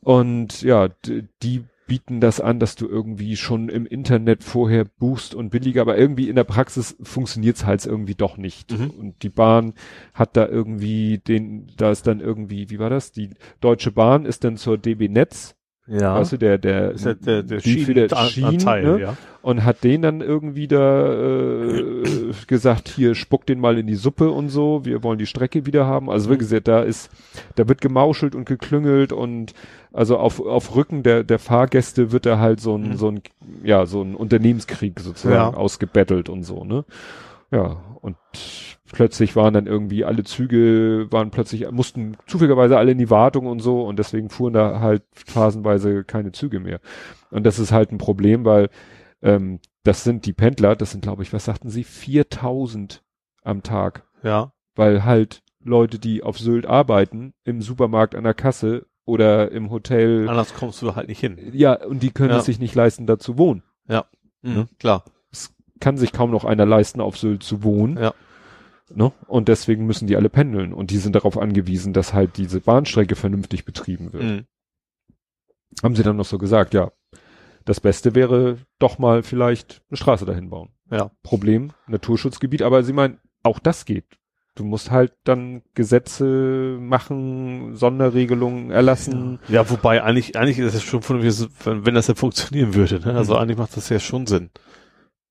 Und 0.01 0.61
ja, 0.61 0.89
die 1.41 1.65
bieten 1.87 2.19
das 2.19 2.41
an, 2.41 2.59
dass 2.59 2.75
du 2.75 2.87
irgendwie 2.87 3.35
schon 3.35 3.69
im 3.69 3.85
Internet 3.85 4.43
vorher 4.43 4.85
buchst 4.85 5.35
und 5.35 5.49
billiger, 5.49 5.81
aber 5.81 5.97
irgendwie 5.97 6.29
in 6.29 6.35
der 6.35 6.43
Praxis 6.43 6.95
funktioniert's 7.01 7.65
halt 7.65 7.85
irgendwie 7.85 8.15
doch 8.15 8.37
nicht. 8.37 8.71
Mhm. 8.71 8.89
Und 8.89 9.23
die 9.23 9.29
Bahn 9.29 9.73
hat 10.13 10.35
da 10.35 10.47
irgendwie 10.47 11.19
den, 11.19 11.71
da 11.77 11.91
ist 11.91 12.07
dann 12.07 12.21
irgendwie, 12.21 12.69
wie 12.69 12.79
war 12.79 12.89
das? 12.89 13.11
Die 13.11 13.29
Deutsche 13.61 13.91
Bahn 13.91 14.25
ist 14.25 14.43
dann 14.43 14.57
zur 14.57 14.77
DB 14.77 15.09
Netz, 15.09 15.55
Ja. 15.87 16.15
weißt 16.15 16.31
du, 16.33 16.37
der, 16.37 16.57
der, 16.57 16.91
ist 16.91 17.05
ja 17.05 17.13
der, 17.13 17.43
der 17.43 17.61
für 17.61 17.93
der 17.93 18.09
Schienen- 18.09 18.59
Schienen, 18.59 18.83
ne? 18.95 18.99
ja. 18.99 19.17
und 19.43 19.63
hat 19.63 19.83
den 19.83 20.01
dann 20.01 20.21
irgendwie 20.21 20.67
da 20.67 21.13
äh, 21.13 22.03
gesagt, 22.47 22.87
hier 22.89 23.13
spuck 23.13 23.45
den 23.45 23.59
mal 23.59 23.77
in 23.77 23.85
die 23.85 23.93
Suppe 23.95 24.31
und 24.31 24.49
so, 24.49 24.83
wir 24.83 25.03
wollen 25.03 25.19
die 25.19 25.27
Strecke 25.27 25.67
wieder 25.67 25.85
haben. 25.85 26.09
Also 26.09 26.29
wirklich, 26.29 26.49
sehr, 26.49 26.61
da 26.61 26.81
ist, 26.81 27.11
da 27.55 27.67
wird 27.67 27.81
gemauschelt 27.81 28.33
und 28.33 28.45
geklüngelt 28.45 29.13
und 29.13 29.53
also 29.93 30.17
auf, 30.17 30.39
auf 30.39 30.75
Rücken 30.75 31.03
der, 31.03 31.23
der 31.23 31.37
Fahrgäste 31.39 32.11
wird 32.11 32.25
da 32.25 32.39
halt 32.39 32.59
so 32.61 32.75
ein, 32.75 32.89
Mhm. 32.89 32.97
so 32.97 33.07
ein, 33.11 33.21
ja, 33.63 33.85
so 33.85 34.01
ein 34.01 34.15
Unternehmenskrieg 34.15 34.99
sozusagen 34.99 35.35
Ja. 35.35 35.53
ausgebettelt 35.53 36.29
und 36.29 36.43
so, 36.43 36.63
ne? 36.63 36.83
Ja, 37.51 37.77
und 38.01 38.15
plötzlich 38.95 39.35
waren 39.35 39.53
dann 39.53 39.67
irgendwie 39.67 40.05
alle 40.05 40.23
Züge 40.23 41.07
waren 41.11 41.29
plötzlich, 41.29 41.69
mussten 41.69 42.15
zufälligerweise 42.27 42.77
alle 42.77 42.93
in 42.93 42.97
die 42.97 43.09
Wartung 43.09 43.45
und 43.45 43.59
so 43.59 43.83
und 43.85 43.99
deswegen 43.99 44.29
fuhren 44.29 44.53
da 44.53 44.79
halt 44.79 45.03
phasenweise 45.13 46.03
keine 46.05 46.31
Züge 46.31 46.59
mehr. 46.59 46.79
Und 47.29 47.45
das 47.45 47.59
ist 47.59 47.71
halt 47.73 47.91
ein 47.91 47.97
Problem, 47.97 48.45
weil 48.45 48.69
ähm, 49.21 49.59
das 49.83 50.03
sind 50.03 50.25
die 50.25 50.33
Pendler, 50.33 50.75
das 50.75 50.91
sind 50.91 51.01
glaube 51.01 51.23
ich, 51.23 51.33
was 51.33 51.45
sagten 51.45 51.69
sie, 51.69 51.83
4000 51.83 53.03
am 53.43 53.61
Tag, 53.63 54.03
Ja. 54.23 54.51
weil 54.75 55.03
halt 55.03 55.43
Leute, 55.63 55.99
die 55.99 56.23
auf 56.23 56.39
Sylt 56.39 56.65
arbeiten, 56.65 57.33
im 57.43 57.61
Supermarkt 57.61 58.15
an 58.15 58.23
der 58.23 58.33
Kasse 58.33 58.85
oder 59.05 59.51
im 59.51 59.69
Hotel, 59.71 60.27
Anders 60.29 60.53
kommst 60.53 60.81
du 60.81 60.95
halt 60.95 61.07
nicht 61.09 61.19
hin. 61.19 61.37
ja, 61.53 61.73
und 61.85 62.01
die 62.01 62.11
können 62.11 62.29
Ja. 62.31 62.37
es 62.37 62.45
sich 62.45 62.59
nicht 62.59 62.73
leisten, 62.75 63.05
da 63.07 63.19
zu 63.19 63.37
wohnen. 63.37 63.61
Mhm. 64.41 64.67
Klar. 64.79 65.03
Kann 65.79 65.97
sich 65.97 66.13
kaum 66.13 66.29
noch 66.31 66.45
einer 66.45 66.65
leisten, 66.67 67.01
auf 67.01 67.17
Sylt 67.17 67.41
zu 67.43 67.63
wohnen. 67.63 67.97
Ja. 67.97 68.13
Ne? 68.93 69.11
Und 69.27 69.47
deswegen 69.47 69.85
müssen 69.85 70.07
die 70.07 70.15
alle 70.15 70.29
pendeln 70.29 70.73
und 70.73 70.91
die 70.91 70.97
sind 70.97 71.15
darauf 71.15 71.37
angewiesen, 71.37 71.93
dass 71.93 72.13
halt 72.13 72.37
diese 72.37 72.61
Bahnstrecke 72.61 73.15
vernünftig 73.15 73.65
betrieben 73.65 74.13
wird. 74.13 74.23
Mhm. 74.23 74.45
Haben 75.83 75.95
sie 75.95 76.03
dann 76.03 76.17
noch 76.17 76.25
so 76.25 76.37
gesagt, 76.37 76.73
ja, 76.73 76.91
das 77.65 77.79
Beste 77.79 78.13
wäre 78.15 78.59
doch 78.79 78.99
mal 78.99 79.23
vielleicht 79.23 79.81
eine 79.89 79.97
Straße 79.97 80.25
dahin 80.25 80.49
bauen. 80.49 80.69
Ja. 80.91 81.11
Problem, 81.23 81.71
Naturschutzgebiet, 81.87 82.61
aber 82.61 82.83
sie 82.83 82.93
meinen, 82.93 83.19
auch 83.43 83.59
das 83.59 83.85
geht. 83.85 84.05
Du 84.53 84.63
musst 84.63 84.89
halt 84.89 85.13
dann 85.25 85.63
Gesetze 85.73 86.77
machen, 86.79 87.75
Sonderregelungen 87.75 88.71
erlassen. 88.71 89.39
Ja, 89.49 89.69
wobei 89.69 90.01
eigentlich, 90.01 90.37
eigentlich 90.37 90.59
ist 90.59 90.75
es 90.75 90.83
schon 90.83 91.01
von, 91.01 91.21
wenn, 91.21 91.95
das 91.95 92.07
ja 92.07 92.15
funktionieren 92.15 92.73
würde, 92.73 93.01
ne? 93.01 93.15
Also 93.15 93.33
Mhm. 93.33 93.39
eigentlich 93.39 93.57
macht 93.57 93.75
das 93.75 93.89
ja 93.89 93.99
schon 93.99 94.27
Sinn. 94.27 94.51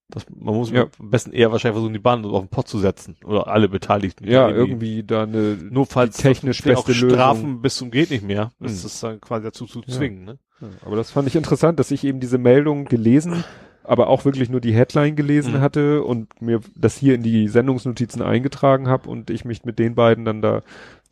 Das, 0.09 0.27
man 0.35 0.55
muss 0.55 0.71
Ja. 0.71 0.87
am 0.99 1.11
besten 1.11 1.33
eher 1.33 1.51
wahrscheinlich 1.51 1.77
versuchen, 1.77 1.95
die 1.95 1.99
Bahn 1.99 2.25
auf 2.27 2.43
den 2.43 2.49
Pott 2.49 2.69
zu 2.69 2.79
setzen. 2.79 3.17
Oder 3.25 3.49
alle 3.49 3.69
Beteiligten. 3.69 4.27
Ja, 4.29 4.49
irgendwie 4.51 5.03
da 5.03 5.23
eine 5.23 5.57
Notfalls 5.71 6.17
die 6.19 6.23
technisch 6.23 6.61
das- 6.63 6.77
auch 6.77 6.85
beste 6.87 6.93
Lösung. 7.05 7.11
Strafen 7.19 7.63
bis 7.63 7.77
zum 7.77 7.91
geht 7.91 8.11
nicht 8.11 8.23
mehr. 8.25 8.53
Das 8.61 8.73
Mhm. 8.83 8.87
ist 8.87 9.03
dann 9.03 9.21
quasi 9.21 9.45
dazu 9.45 9.65
zu 9.67 9.81
Ja. 9.81 9.89
zwingen, 9.95 10.25
ne? 10.25 10.39
Ja, 10.61 10.69
aber 10.85 10.97
das 10.97 11.11
fand 11.11 11.27
ich 11.29 11.37
interessant, 11.37 11.79
dass 11.79 11.91
ich 11.91 12.05
eben 12.05 12.21
diese 12.21 12.39
Meldung 12.39 12.85
gelesen 12.85 13.45
aber 13.87 14.09
auch 14.09 14.25
wirklich 14.25 14.49
nur 14.49 14.63
die 14.63 14.73
Headline 14.73 15.15
gelesen 15.15 15.57
Mhm. 15.57 15.61
hatte 15.61 16.03
und 16.05 16.41
mir 16.41 16.61
das 16.75 16.97
hier 16.97 17.15
in 17.15 17.23
die 17.23 17.49
Sendungsnotizen 17.49 18.23
eingetragen 18.23 18.89
habe 18.89 19.11
und 19.11 19.29
ich 19.29 19.45
mich 19.45 19.65
mit 19.67 19.79
den 19.79 19.95
beiden 19.95 20.25
dann 20.25 20.41
da 20.41 20.63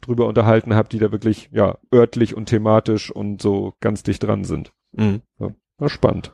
drüber 0.01 0.27
unterhalten 0.27 0.75
habe, 0.75 0.89
die 0.89 0.99
da 0.99 1.13
wirklich 1.13 1.51
ja 1.53 1.77
örtlich 1.95 2.35
und 2.35 2.47
thematisch 2.47 3.11
und 3.11 3.43
so 3.43 3.75
ganz 3.81 4.05
dicht 4.05 4.23
dran 4.23 4.45
sind. 4.45 4.73
Mhm. 4.93 5.21
War 5.77 5.91
spannend. 5.91 6.33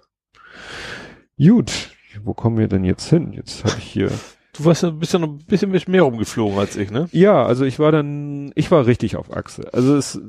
Gut, 1.38 1.90
wo 2.24 2.34
kommen 2.34 2.58
wir 2.58 2.68
denn 2.68 2.84
jetzt 2.84 3.08
hin? 3.08 3.32
Jetzt 3.32 3.64
habe 3.64 3.76
ich 3.78 3.84
hier. 3.84 4.10
Du 4.54 4.64
warst 4.64 4.82
ja, 4.82 4.88
ja 4.88 5.18
noch 5.20 5.28
ein 5.28 5.38
bisschen 5.46 5.70
mehr 5.86 6.02
rumgeflogen 6.02 6.58
als 6.58 6.74
ich, 6.74 6.90
ne? 6.90 7.08
Ja, 7.12 7.46
also 7.46 7.64
ich 7.64 7.78
war 7.78 7.92
dann, 7.92 8.50
ich 8.56 8.72
war 8.72 8.86
richtig 8.86 9.14
auf 9.14 9.32
Achse. 9.32 9.72
Also 9.72 9.94
es 9.94 10.20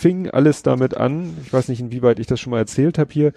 fing 0.00 0.28
alles 0.28 0.62
damit 0.64 0.96
an. 0.96 1.36
Ich 1.44 1.52
weiß 1.52 1.68
nicht, 1.68 1.80
inwieweit 1.80 2.18
ich 2.18 2.26
das 2.26 2.40
schon 2.40 2.50
mal 2.50 2.58
erzählt 2.58 2.98
habe 2.98 3.12
hier. 3.12 3.32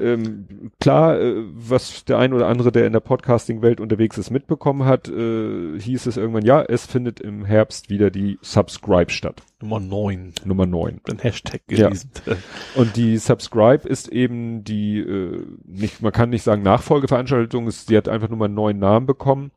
Ähm, 0.00 0.70
klar, 0.80 1.20
äh, 1.20 1.44
was 1.52 2.04
der 2.04 2.18
ein 2.18 2.32
oder 2.32 2.48
andere, 2.48 2.72
der 2.72 2.86
in 2.86 2.92
der 2.92 3.00
Podcasting-Welt 3.00 3.80
unterwegs 3.80 4.18
ist, 4.18 4.30
mitbekommen 4.30 4.84
hat, 4.84 5.08
äh, 5.08 5.78
hieß 5.78 6.06
es 6.06 6.16
irgendwann, 6.16 6.44
ja, 6.44 6.62
es 6.62 6.86
findet 6.86 7.20
im 7.20 7.44
Herbst 7.44 7.90
wieder 7.90 8.10
die 8.10 8.38
Subscribe 8.42 9.10
statt. 9.10 9.42
Nummer 9.60 9.78
neun. 9.80 10.32
Nummer 10.44 10.66
9. 10.66 11.00
Ein 11.10 11.18
Hashtag 11.18 11.60
Ja. 11.70 11.88
gelesen. 11.88 12.10
Und 12.74 12.96
die 12.96 13.18
Subscribe 13.18 13.86
ist 13.88 14.08
eben 14.08 14.64
die, 14.64 14.98
äh, 14.98 15.44
nicht, 15.64 16.02
man 16.02 16.12
kann 16.12 16.30
nicht 16.30 16.42
sagen 16.42 16.62
Nachfolgeveranstaltung, 16.62 17.70
sie 17.70 17.96
hat 17.96 18.08
einfach 18.08 18.28
nur 18.28 18.38
mal 18.38 18.46
einen 18.46 18.54
neuen 18.54 18.78
Namen 18.78 19.06
bekommen, 19.06 19.50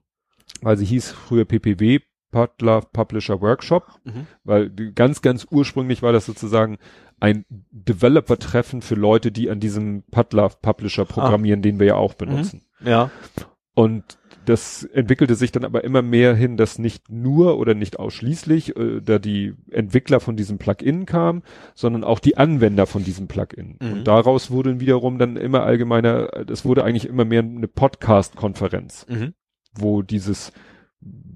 weil 0.62 0.78
sie 0.78 0.86
hieß 0.86 1.12
früher 1.12 1.46
PPW, 1.46 2.00
Podlove 2.32 2.88
Publisher 2.92 3.42
Workshop, 3.42 3.88
Mhm. 4.06 4.26
weil 4.44 4.70
ganz, 4.96 5.22
ganz 5.22 5.46
ursprünglich 5.52 6.02
war 6.02 6.12
das 6.14 6.26
sozusagen 6.26 6.80
ein 7.20 7.46
Developer-Treffen 7.72 8.82
für 8.82 8.96
Leute, 8.96 9.32
die 9.32 9.50
an 9.50 9.60
diesem 9.60 10.04
Podlove 10.04 10.58
Publisher 10.62 11.06
programmieren, 11.06 11.62
den 11.62 11.80
wir 11.80 11.88
ja 11.88 11.96
auch 11.96 12.14
benutzen. 12.14 12.64
Ja. 12.84 13.12
Und 13.76 14.18
das 14.46 14.84
entwickelte 14.84 15.36
sich 15.36 15.54
dann 15.54 15.64
aber 15.64 15.84
immer 15.86 16.02
mehr 16.02 16.36
hin, 16.36 16.58
dass 16.58 16.78
nicht 16.78 17.10
nur 17.10 17.58
oder 17.58 17.74
nicht 17.76 17.98
ausschließlich 17.98 18.76
äh, 18.76 19.00
da 19.02 19.18
die 19.18 19.54
Entwickler 19.72 20.20
von 20.20 20.36
diesem 20.36 20.58
Plugin 20.58 21.06
kamen, 21.06 21.44
sondern 21.76 22.04
auch 22.04 22.20
die 22.20 22.36
Anwender 22.38 22.86
von 22.86 23.04
diesem 23.06 23.28
Plugin. 23.28 23.78
Mhm. 23.82 23.94
Und 23.94 24.04
daraus 24.04 24.52
wurde 24.52 24.82
wiederum 24.82 25.18
dann 25.18 25.38
immer 25.38 25.64
allgemeiner, 25.64 26.30
es 26.50 26.66
wurde 26.66 26.84
eigentlich 26.84 27.08
immer 27.08 27.24
mehr 27.26 27.42
eine 27.42 27.70
Podcast-Konferenz, 27.70 29.06
Mhm. 29.10 29.34
wo 29.76 30.02
dieses 30.02 30.52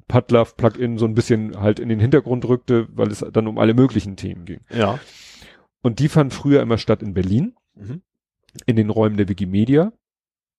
Padlove-Plugin 0.07 0.97
so 0.97 1.05
ein 1.05 1.13
bisschen 1.13 1.59
halt 1.59 1.79
in 1.79 1.89
den 1.89 1.99
Hintergrund 1.99 2.45
rückte, 2.45 2.87
weil 2.93 3.09
es 3.09 3.25
dann 3.33 3.47
um 3.47 3.57
alle 3.57 3.73
möglichen 3.73 4.15
Themen 4.15 4.45
ging. 4.45 4.61
Ja. 4.73 4.99
Und 5.87 5.99
die 5.99 6.09
fand 6.09 6.33
früher 6.33 6.61
immer 6.61 6.77
statt 6.77 7.01
in 7.01 7.13
Berlin, 7.13 7.53
Mhm. 7.75 8.01
in 8.65 8.75
den 8.75 8.89
Räumen 8.89 9.15
der 9.17 9.29
Wikimedia. 9.29 9.93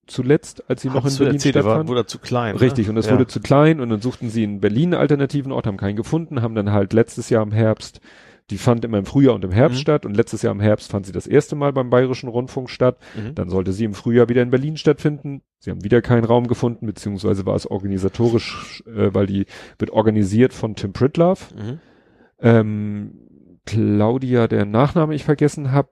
Zuletzt, 0.06 0.68
als 0.70 0.80
sie 0.80 0.88
noch 0.88 1.04
in 1.04 1.14
Berlin 1.18 1.34
erzählt, 1.34 1.54
der 1.54 1.64
war, 1.64 1.72
stattfand. 1.72 1.88
wurde 1.90 2.06
zu 2.06 2.18
klein. 2.18 2.54
ne? 2.54 2.60
Richtig, 2.62 2.88
und 2.88 2.96
es 2.96 3.06
ja. 3.06 3.12
wurde 3.12 3.26
zu 3.26 3.40
klein 3.40 3.78
und 3.80 3.90
dann 3.90 4.00
suchten 4.00 4.30
sie 4.30 4.42
in 4.42 4.60
Berlin 4.60 4.94
einen 4.94 5.00
alternativen 5.02 5.52
Ort, 5.52 5.66
haben 5.66 5.76
keinen 5.76 5.96
gefunden, 5.96 6.40
haben 6.40 6.54
dann 6.54 6.72
halt 6.72 6.94
letztes 6.94 7.28
Jahr 7.28 7.42
im 7.42 7.52
Herbst, 7.52 8.00
die 8.48 8.56
fand 8.56 8.86
immer 8.86 8.96
im 8.96 9.04
Frühjahr 9.04 9.34
und 9.34 9.44
im 9.44 9.50
Herbst 9.50 9.76
Mhm. 9.76 9.82
statt 9.82 10.06
und 10.06 10.16
letztes 10.16 10.40
Jahr 10.40 10.52
im 10.54 10.60
Herbst 10.60 10.90
fand 10.90 11.04
sie 11.04 11.12
das 11.12 11.26
erste 11.26 11.56
Mal 11.56 11.74
beim 11.74 11.90
Bayerischen 11.90 12.30
Rundfunk 12.30 12.70
statt. 12.70 12.96
Mhm. 13.14 13.34
Dann 13.34 13.50
sollte 13.50 13.72
sie 13.74 13.84
im 13.84 13.92
Frühjahr 13.92 14.30
wieder 14.30 14.40
in 14.40 14.48
Berlin 14.50 14.78
stattfinden. 14.78 15.42
Sie 15.58 15.70
haben 15.70 15.84
wieder 15.84 16.00
keinen 16.00 16.24
Raum 16.24 16.46
gefunden, 16.46 16.86
beziehungsweise 16.86 17.44
war 17.44 17.54
es 17.56 17.66
organisatorisch, 17.70 18.82
äh, 18.86 19.12
weil 19.12 19.26
die 19.26 19.44
wird 19.78 19.90
organisiert 19.90 20.54
von 20.54 20.74
Tim 20.74 20.94
Pritlove. 20.94 21.40
Mhm. 21.54 21.80
Ähm, 22.40 23.12
Claudia, 23.68 24.48
der 24.48 24.64
Nachname 24.64 25.14
ich 25.14 25.24
vergessen 25.24 25.72
habe, 25.72 25.90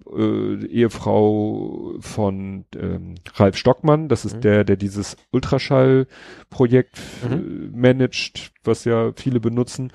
äh, 0.62 0.66
Ehefrau 0.66 1.94
von 2.00 2.64
ähm, 2.74 3.16
Ralf 3.34 3.56
Stockmann, 3.58 4.08
das 4.08 4.24
ist 4.24 4.36
Mhm. 4.36 4.40
der, 4.40 4.64
der 4.64 4.76
dieses 4.76 5.16
Ultraschall-Projekt 5.30 6.98
äh, 7.30 7.36
managt, 7.36 8.52
was 8.64 8.86
ja 8.86 9.12
viele 9.14 9.40
benutzen. 9.40 9.92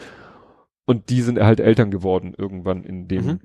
Und 0.86 1.10
die 1.10 1.22
sind 1.22 1.40
halt 1.40 1.60
Eltern 1.60 1.90
geworden 1.90 2.36
irgendwann 2.38 2.84
in 2.84 3.08
dem, 3.08 3.26
Mhm. 3.26 3.40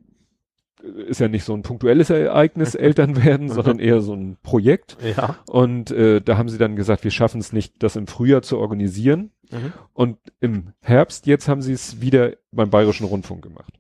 ist 1.09 1.21
ja 1.21 1.29
nicht 1.29 1.45
so 1.45 1.55
ein 1.55 1.63
punktuelles 1.63 2.11
Ereignis, 2.11 2.75
Eltern 3.15 3.25
werden, 3.25 3.49
sondern 3.49 3.79
eher 3.79 4.03
so 4.03 4.13
ein 4.13 4.37
Projekt. 4.43 4.99
Ja. 5.17 5.37
Und 5.47 5.91
äh, 5.93 6.21
da 6.21 6.37
haben 6.37 6.51
sie 6.51 6.59
dann 6.59 6.77
gesagt, 6.77 7.05
wir 7.05 7.11
schaffen 7.11 7.41
es 7.41 7.55
nicht, 7.55 7.83
das 7.83 7.97
im 7.97 8.07
Frühjahr 8.07 8.43
zu 8.43 8.59
organisieren. 8.59 9.31
Mhm. 9.51 9.73
Und 9.95 10.19
im 10.41 10.73
Herbst, 10.83 11.27
jetzt 11.27 11.49
haben 11.49 11.63
sie 11.63 11.73
es 11.73 12.03
wieder 12.03 12.33
beim 12.53 12.69
Bayerischen 12.69 13.07
Rundfunk 13.07 13.43
gemacht. 13.43 13.76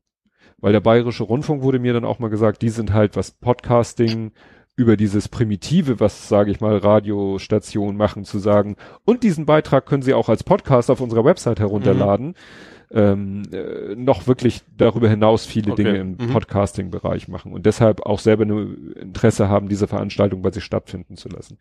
Weil 0.66 0.72
der 0.72 0.80
Bayerische 0.80 1.22
Rundfunk 1.22 1.62
wurde 1.62 1.78
mir 1.78 1.92
dann 1.92 2.04
auch 2.04 2.18
mal 2.18 2.26
gesagt, 2.26 2.60
die 2.60 2.70
sind 2.70 2.92
halt 2.92 3.14
was 3.14 3.30
Podcasting 3.30 4.32
über 4.74 4.96
dieses 4.96 5.28
Primitive, 5.28 6.00
was, 6.00 6.28
sage 6.28 6.50
ich 6.50 6.60
mal, 6.60 6.76
Radiostationen 6.78 7.96
machen, 7.96 8.24
zu 8.24 8.40
sagen. 8.40 8.74
Und 9.04 9.22
diesen 9.22 9.46
Beitrag 9.46 9.86
können 9.86 10.02
Sie 10.02 10.12
auch 10.12 10.28
als 10.28 10.42
Podcast 10.42 10.90
auf 10.90 11.00
unserer 11.00 11.24
Website 11.24 11.60
herunterladen. 11.60 12.34
Ähm, 12.90 13.42
äh, 13.52 13.94
noch 13.94 14.26
wirklich 14.26 14.62
darüber 14.76 15.08
hinaus 15.08 15.46
viele 15.46 15.70
Okay. 15.70 15.84
Dinge 15.84 15.98
im 15.98 16.10
Mhm. 16.18 16.32
Podcasting-Bereich 16.32 17.28
machen 17.28 17.52
und 17.52 17.64
deshalb 17.64 18.00
auch 18.04 18.18
selber 18.18 18.44
nur 18.44 18.66
Interesse 18.96 19.48
haben, 19.48 19.68
diese 19.68 19.86
Veranstaltung 19.86 20.42
bei 20.42 20.50
sich 20.50 20.64
stattfinden 20.64 21.14
zu 21.16 21.28
lassen. 21.28 21.58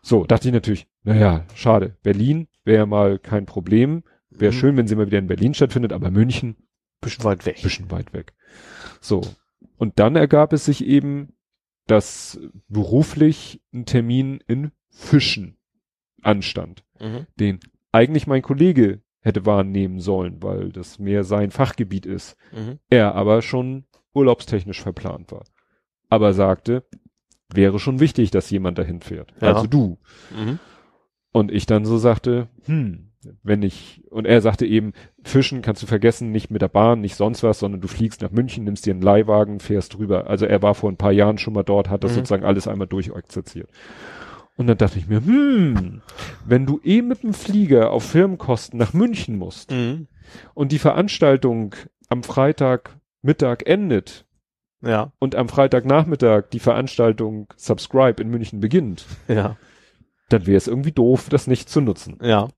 So, 0.00 0.22
dachte 0.24 0.46
ich 0.46 0.54
natürlich, 0.54 0.86
naja, 1.02 1.44
schade. 1.56 1.96
Berlin 2.04 2.46
wäre 2.64 2.86
mal 2.86 3.18
kein 3.18 3.46
Problem. 3.46 4.04
Wäre 4.30 4.52
Mhm. 4.52 4.56
schön, 4.56 4.76
wenn 4.76 4.86
sie 4.86 4.94
mal 4.94 5.06
wieder 5.06 5.18
in 5.18 5.26
Berlin 5.26 5.54
stattfindet, 5.54 5.92
aber 5.92 6.12
München, 6.12 6.54
Bisschen 7.00 7.24
weit 7.24 7.46
weg. 7.46 7.62
bisschen 7.62 7.90
weit 7.90 8.12
weg. 8.12 8.34
So. 9.00 9.22
Und 9.76 9.98
dann 9.98 10.16
ergab 10.16 10.52
es 10.52 10.64
sich 10.64 10.84
eben, 10.84 11.34
dass 11.86 12.38
beruflich 12.68 13.60
ein 13.72 13.86
Termin 13.86 14.40
in 14.46 14.72
Fischen 14.90 15.56
anstand, 16.22 16.84
Mhm. 17.00 17.26
den 17.38 17.60
eigentlich 17.92 18.26
mein 18.26 18.42
Kollege 18.42 19.00
hätte 19.20 19.46
wahrnehmen 19.46 20.00
sollen, 20.00 20.42
weil 20.42 20.70
das 20.70 20.98
mehr 20.98 21.24
sein 21.24 21.50
Fachgebiet 21.50 22.06
ist. 22.06 22.36
Mhm. 22.52 22.78
Er 22.90 23.14
aber 23.14 23.42
schon 23.42 23.84
urlaubstechnisch 24.12 24.80
verplant 24.82 25.30
war. 25.32 25.44
Aber 26.08 26.32
sagte, 26.34 26.84
wäre 27.52 27.78
schon 27.78 28.00
wichtig, 28.00 28.30
dass 28.30 28.50
jemand 28.50 28.78
dahin 28.78 29.00
fährt. 29.00 29.32
Ja. 29.40 29.54
Also 29.54 29.66
du. 29.66 29.98
Mhm. 30.36 30.58
Und 31.32 31.52
ich 31.52 31.66
dann 31.66 31.84
so 31.84 31.98
sagte, 31.98 32.48
hm, 32.64 33.07
wenn 33.42 33.62
ich, 33.62 34.02
und 34.10 34.26
er 34.26 34.40
sagte 34.40 34.64
eben, 34.66 34.92
Fischen 35.24 35.60
kannst 35.62 35.82
du 35.82 35.86
vergessen, 35.86 36.30
nicht 36.30 36.50
mit 36.50 36.62
der 36.62 36.68
Bahn, 36.68 37.00
nicht 37.00 37.16
sonst 37.16 37.42
was, 37.42 37.58
sondern 37.58 37.80
du 37.80 37.88
fliegst 37.88 38.22
nach 38.22 38.30
München, 38.30 38.64
nimmst 38.64 38.86
dir 38.86 38.92
einen 38.92 39.02
Leihwagen, 39.02 39.60
fährst 39.60 39.98
rüber. 39.98 40.28
Also 40.28 40.46
er 40.46 40.62
war 40.62 40.74
vor 40.74 40.90
ein 40.90 40.96
paar 40.96 41.12
Jahren 41.12 41.38
schon 41.38 41.54
mal 41.54 41.64
dort, 41.64 41.90
hat 41.90 42.04
das 42.04 42.12
Mhm. 42.12 42.16
sozusagen 42.16 42.44
alles 42.44 42.68
einmal 42.68 42.86
durchexerziert. 42.86 43.68
Und 44.56 44.66
dann 44.66 44.78
dachte 44.78 44.98
ich 44.98 45.06
mir, 45.08 45.20
hm, 45.24 46.02
wenn 46.46 46.66
du 46.66 46.80
eh 46.82 47.02
mit 47.02 47.22
dem 47.22 47.32
Flieger 47.34 47.90
auf 47.90 48.04
Firmenkosten 48.04 48.78
nach 48.78 48.92
München 48.92 49.36
musst 49.36 49.70
Mhm. 49.70 50.08
und 50.54 50.72
die 50.72 50.78
Veranstaltung 50.80 51.74
am 52.08 52.22
Freitag 52.22 52.96
Mittag 53.22 53.66
endet 53.68 54.26
Ja. 54.80 55.12
und 55.18 55.34
am 55.34 55.48
Freitagnachmittag 55.48 56.44
die 56.52 56.60
Veranstaltung 56.60 57.48
Subscribe 57.56 58.22
in 58.22 58.30
München 58.30 58.60
beginnt, 58.60 59.06
Ja. 59.28 59.56
dann 60.28 60.46
wäre 60.46 60.56
es 60.56 60.66
irgendwie 60.68 60.92
doof, 60.92 61.28
das 61.30 61.46
nicht 61.46 61.68
zu 61.68 61.80
nutzen. 61.80 62.16
Ja. 62.22 62.48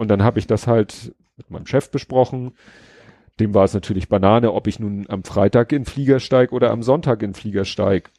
Und 0.00 0.08
dann 0.08 0.22
habe 0.22 0.38
ich 0.38 0.46
das 0.46 0.66
halt 0.66 1.14
mit 1.36 1.50
meinem 1.50 1.66
Chef 1.66 1.90
besprochen. 1.90 2.52
Dem 3.38 3.52
war 3.52 3.64
es 3.64 3.74
natürlich 3.74 4.08
Banane, 4.08 4.50
ob 4.52 4.66
ich 4.66 4.80
nun 4.80 5.04
am 5.10 5.24
Freitag 5.24 5.72
in 5.72 5.84
Flieger 5.84 6.20
steig 6.20 6.52
oder 6.52 6.70
am 6.70 6.82
Sonntag 6.82 7.22
in 7.22 7.34
Flieger 7.34 7.66
steig. 7.66 8.10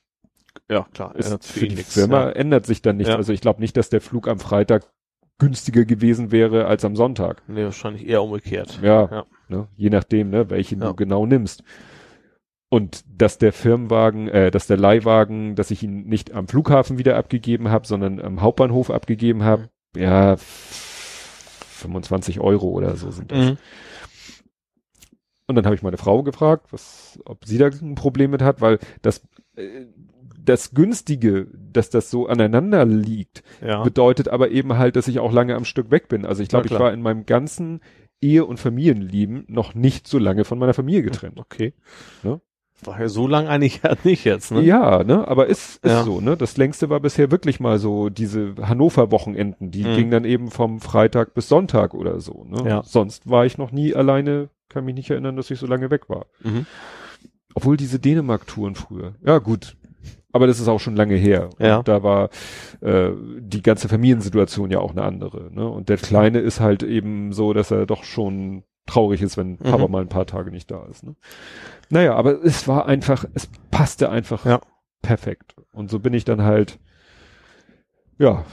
Ja, 0.70 0.86
klar. 0.94 1.16
Ist 1.16 1.44
für 1.48 1.60
viel 1.60 1.70
die 1.70 1.76
nix, 1.76 1.96
Firma 1.96 2.26
Ja. 2.26 2.30
ändert 2.30 2.68
sich 2.68 2.84
dann 2.84 2.98
nicht. 2.98 3.08
Ja. 3.08 3.16
Also 3.16 3.34
ich 3.34 3.42
glaube 3.42 3.62
nicht, 3.62 3.76
dass 3.78 3.90
der 3.90 4.00
Flug 4.00 4.28
am 4.28 4.38
Freitag 4.38 4.86
günstiger 5.40 5.86
gewesen 5.86 6.32
wäre 6.32 6.68
als 6.68 6.86
am 6.86 6.96
Sonntag. 6.96 7.42
Nee, 7.48 7.64
wahrscheinlich 7.64 8.08
eher 8.08 8.22
umgekehrt. 8.22 8.80
Ja, 8.84 9.10
Ja. 9.10 9.26
Ne, 9.50 9.68
je 9.76 9.90
nachdem, 9.90 10.30
ne, 10.30 10.52
welchen 10.52 10.82
du 10.82 10.94
genau 10.94 11.26
nimmst. 11.26 11.64
Und 12.70 13.04
dass 13.08 13.40
der 13.40 13.54
Firmenwagen, 13.54 14.28
äh, 14.28 14.52
dass 14.52 14.68
der 14.68 14.78
Leihwagen, 14.78 15.56
dass 15.56 15.72
ich 15.72 15.82
ihn 15.82 16.04
nicht 16.04 16.32
am 16.32 16.48
Flughafen 16.48 17.00
wieder 17.00 17.18
abgegeben 17.18 17.70
habe, 17.70 17.88
sondern 17.88 18.22
am 18.22 18.40
Hauptbahnhof 18.42 18.92
abgegeben 18.92 19.44
habe, 19.44 19.70
ja, 19.96 20.38
25 21.82 22.40
Euro 22.40 22.70
oder 22.70 22.96
so 22.96 23.12
sind 23.12 23.32
das. 23.32 23.52
Mhm. 23.52 23.58
Und 25.48 25.56
dann 25.56 25.66
habe 25.66 25.76
ich 25.76 25.84
meine 25.84 25.98
Frau 25.98 26.24
gefragt, 26.24 26.68
was, 26.72 27.20
ob 27.26 27.46
sie 27.46 27.58
da 27.58 27.68
ein 27.68 27.96
Problem 27.96 28.32
mit 28.32 28.42
hat, 28.42 28.62
weil 28.62 28.80
das, 29.02 29.22
äh, 29.56 29.86
das 30.40 30.74
Günstige, 30.74 31.48
dass 31.54 31.90
das 31.90 32.10
so 32.10 32.28
aneinander 32.28 32.86
liegt, 32.86 33.44
Ja. 33.62 33.84
bedeutet 33.84 34.30
aber 34.30 34.50
eben 34.52 34.78
halt, 34.78 34.96
dass 34.96 35.08
ich 35.08 35.20
auch 35.20 35.34
lange 35.34 35.56
am 35.56 35.66
Stück 35.66 35.92
weg 35.92 36.08
bin. 36.08 36.26
Also 36.26 36.42
ich 36.42 36.50
glaube, 36.50 36.68
ich 36.68 36.74
war 36.80 36.94
in 36.94 37.02
meinem 37.02 37.26
ganzen 37.26 37.82
Ehe- 38.22 38.46
und 38.46 38.60
Familienleben 38.60 39.46
noch 39.48 39.76
nicht 39.76 40.08
so 40.08 40.20
lange 40.20 40.46
von 40.46 40.58
meiner 40.58 40.74
Familie 40.74 41.04
getrennt. 41.04 41.38
Okay. 41.40 41.74
Ne? 42.24 42.40
War 42.84 43.00
ja 43.00 43.10
so 43.10 43.28
lang 43.28 43.48
eigentlich 43.48 43.82
ja 43.84 43.96
nicht 44.04 44.24
jetzt, 44.26 44.52
ne? 44.52 44.62
Ja, 44.62 45.04
ne, 45.04 45.28
aber 45.28 45.48
ist, 45.48 45.84
ist 45.86 45.92
Ja. 45.92 46.04
so, 46.04 46.20
ne? 46.22 46.36
Das 46.38 46.58
längste 46.58 46.90
war 46.90 47.00
bisher 47.00 47.32
wirklich 47.32 47.60
mal 47.60 47.78
so 47.80 48.10
diese 48.10 48.56
Hannover-Wochenenden, 48.62 49.72
die 49.72 49.84
Mhm. 49.84 49.96
gingen 49.96 50.12
dann 50.12 50.26
eben 50.26 50.50
vom 50.52 50.80
Freitag 50.80 51.34
bis 51.34 51.48
Sonntag 51.48 51.94
oder 51.94 52.20
so, 52.20 52.46
ne? 52.50 52.68
Ja. 52.68 52.84
Sonst 52.84 53.30
war 53.30 53.46
ich 53.46 53.58
noch 53.58 53.72
nie 53.72 53.94
alleine, 53.96 54.50
kann 54.70 54.86
mich 54.86 54.96
nicht 54.96 55.10
erinnern, 55.10 55.36
dass 55.36 55.52
ich 55.52 55.60
so 55.60 55.68
lange 55.68 55.90
weg 55.92 56.10
war. 56.10 56.26
Mhm. 56.44 56.66
Obwohl 57.54 57.78
diese 57.78 58.00
Dänemark-Touren 58.00 58.76
früher. 58.76 59.16
Ja, 59.26 59.38
gut. 59.40 59.76
Aber 60.34 60.48
das 60.48 60.62
ist 60.62 60.70
auch 60.70 60.80
schon 60.80 60.96
lange 60.96 61.16
her. 61.16 61.50
Ja. 61.60 61.80
Und 61.80 61.90
da 61.90 62.04
war 62.04 62.30
äh, 62.80 63.10
die 63.40 63.62
ganze 63.62 63.90
Familiensituation 63.90 64.72
ja 64.72 64.80
auch 64.80 64.92
eine 64.92 65.04
andere. 65.04 65.54
Ne? 65.54 65.68
Und 65.68 65.90
der 65.90 65.98
Kleine 65.98 66.40
ist 66.40 66.62
halt 66.62 66.84
eben 66.84 67.34
so, 67.34 67.52
dass 67.52 67.70
er 67.70 67.86
doch 67.86 68.06
schon 68.06 68.64
traurig 68.86 69.22
ist, 69.22 69.38
wenn 69.38 69.58
Papa 69.58 69.86
Mhm. 69.86 69.92
mal 69.92 70.02
ein 70.02 70.10
paar 70.10 70.26
Tage 70.26 70.52
nicht 70.52 70.70
da 70.72 70.86
ist. 70.86 71.04
Ne? 71.04 71.16
Naja, 71.90 72.16
aber 72.16 72.44
es 72.44 72.68
war 72.68 72.86
einfach, 72.88 73.26
es 73.34 73.50
passte 73.70 74.10
einfach 74.10 74.46
Ja. 74.46 74.60
perfekt. 75.02 75.56
Und 75.74 75.90
so 75.90 76.00
bin 76.00 76.14
ich 76.14 76.26
dann 76.26 76.42
halt, 76.44 76.80
ja, 78.18 78.46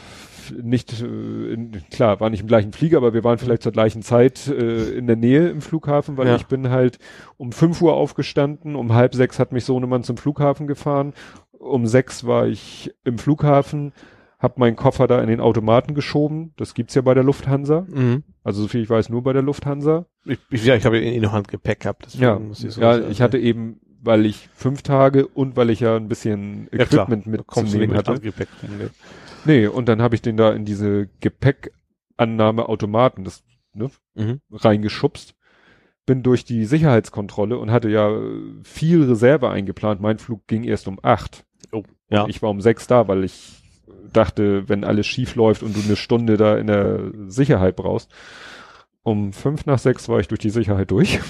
nicht, 0.62 1.02
äh, 1.02 1.06
in, 1.52 1.82
klar, 1.90 2.20
war 2.20 2.30
nicht 2.30 2.40
im 2.40 2.46
gleichen 2.46 2.72
Flieger, 2.72 2.96
aber 2.98 3.12
wir 3.12 3.22
waren 3.24 3.36
vielleicht 3.38 3.62
zur 3.62 3.72
gleichen 3.72 4.00
Zeit 4.02 4.46
äh, 4.48 4.90
in 4.92 5.06
der 5.06 5.16
Nähe 5.16 5.48
im 5.48 5.60
Flughafen, 5.60 6.16
weil 6.16 6.28
Ja. 6.28 6.36
ich 6.36 6.46
bin 6.46 6.70
halt 6.70 6.98
um 7.36 7.52
5 7.52 7.82
Uhr 7.82 7.94
aufgestanden, 7.94 8.74
um 8.74 8.94
halb 8.94 9.14
sechs 9.14 9.38
hat 9.38 9.52
mich 9.52 9.64
Sohnemann 9.64 10.04
zum 10.04 10.16
Flughafen 10.16 10.66
gefahren, 10.66 11.12
um 11.52 11.86
sechs 11.86 12.24
war 12.26 12.46
ich 12.46 12.94
im 13.04 13.18
Flughafen, 13.18 13.92
hab 14.38 14.58
meinen 14.58 14.76
Koffer 14.76 15.06
da 15.06 15.20
in 15.20 15.28
den 15.28 15.40
Automaten 15.40 15.94
geschoben, 15.94 16.52
das 16.56 16.74
gibt's 16.74 16.94
ja 16.94 17.02
bei 17.02 17.14
der 17.14 17.24
Lufthansa, 17.24 17.86
Mhm. 17.88 18.22
also 18.44 18.62
so 18.62 18.68
viel 18.68 18.82
ich 18.82 18.90
weiß, 18.90 19.08
nur 19.08 19.22
bei 19.22 19.32
der 19.32 19.42
Lufthansa. 19.42 20.06
Ich, 20.24 20.38
ich, 20.50 20.64
ja, 20.64 20.76
ich 20.76 20.84
habe 20.84 21.00
eh 21.00 21.18
noch 21.20 21.32
Handgepäck 21.32 21.80
gehabt. 21.80 22.06
deswegen 22.06 22.22
Ja, 22.24 22.38
muss 22.38 22.62
ich 22.62 22.72
so 22.72 22.80
ja, 22.80 22.98
ich 23.08 23.20
hatte 23.20 23.38
eben, 23.38 23.80
weil 24.00 24.26
ich 24.26 24.48
fünf 24.54 24.82
Tage 24.82 25.26
und 25.26 25.56
weil 25.56 25.70
ich 25.70 25.80
ja 25.80 25.96
ein 25.96 26.08
bisschen 26.08 26.68
ja, 26.72 26.80
Equipment 26.80 27.26
nicht 27.26 27.38
mitzunehmen 27.38 27.88
mit 27.88 27.98
hatte. 27.98 28.12
Handgepäck 28.12 28.48
ne. 28.78 28.90
Nee, 29.44 29.66
und 29.66 29.88
dann 29.88 30.02
habe 30.02 30.14
ich 30.14 30.22
den 30.22 30.36
da 30.36 30.52
in 30.52 30.64
diese 30.64 31.08
Gepäckannahmeautomaten 31.20 33.24
das, 33.24 33.42
ne, 33.72 33.90
Mhm. 34.14 34.40
reingeschubst, 34.52 35.34
bin 36.06 36.22
durch 36.22 36.44
die 36.44 36.64
Sicherheitskontrolle 36.64 37.58
und 37.58 37.70
hatte 37.70 37.88
ja 37.90 38.10
viel 38.62 39.04
Reserve 39.04 39.50
eingeplant. 39.50 40.00
Mein 40.00 40.18
Flug 40.18 40.46
ging 40.46 40.64
erst 40.64 40.88
um 40.88 40.98
acht. 41.02 41.44
Oh, 41.72 41.82
ja. 42.08 42.26
Ich 42.28 42.40
war 42.42 42.50
um 42.50 42.60
sechs 42.60 42.86
da, 42.86 43.08
weil 43.08 43.24
ich 43.24 43.62
dachte, 44.12 44.68
wenn 44.68 44.84
alles 44.84 45.06
schief 45.06 45.34
läuft 45.34 45.62
und 45.62 45.76
du 45.76 45.80
eine 45.80 45.96
Stunde 45.96 46.36
da 46.36 46.56
in 46.56 46.66
der 46.66 47.12
Sicherheit 47.28 47.76
brauchst. 47.76 48.10
Um 49.02 49.32
fünf 49.32 49.64
nach 49.64 49.78
sechs 49.78 50.08
war 50.08 50.20
ich 50.20 50.28
durch 50.28 50.40
die 50.40 50.50
Sicherheit 50.50 50.90
durch 50.90 51.20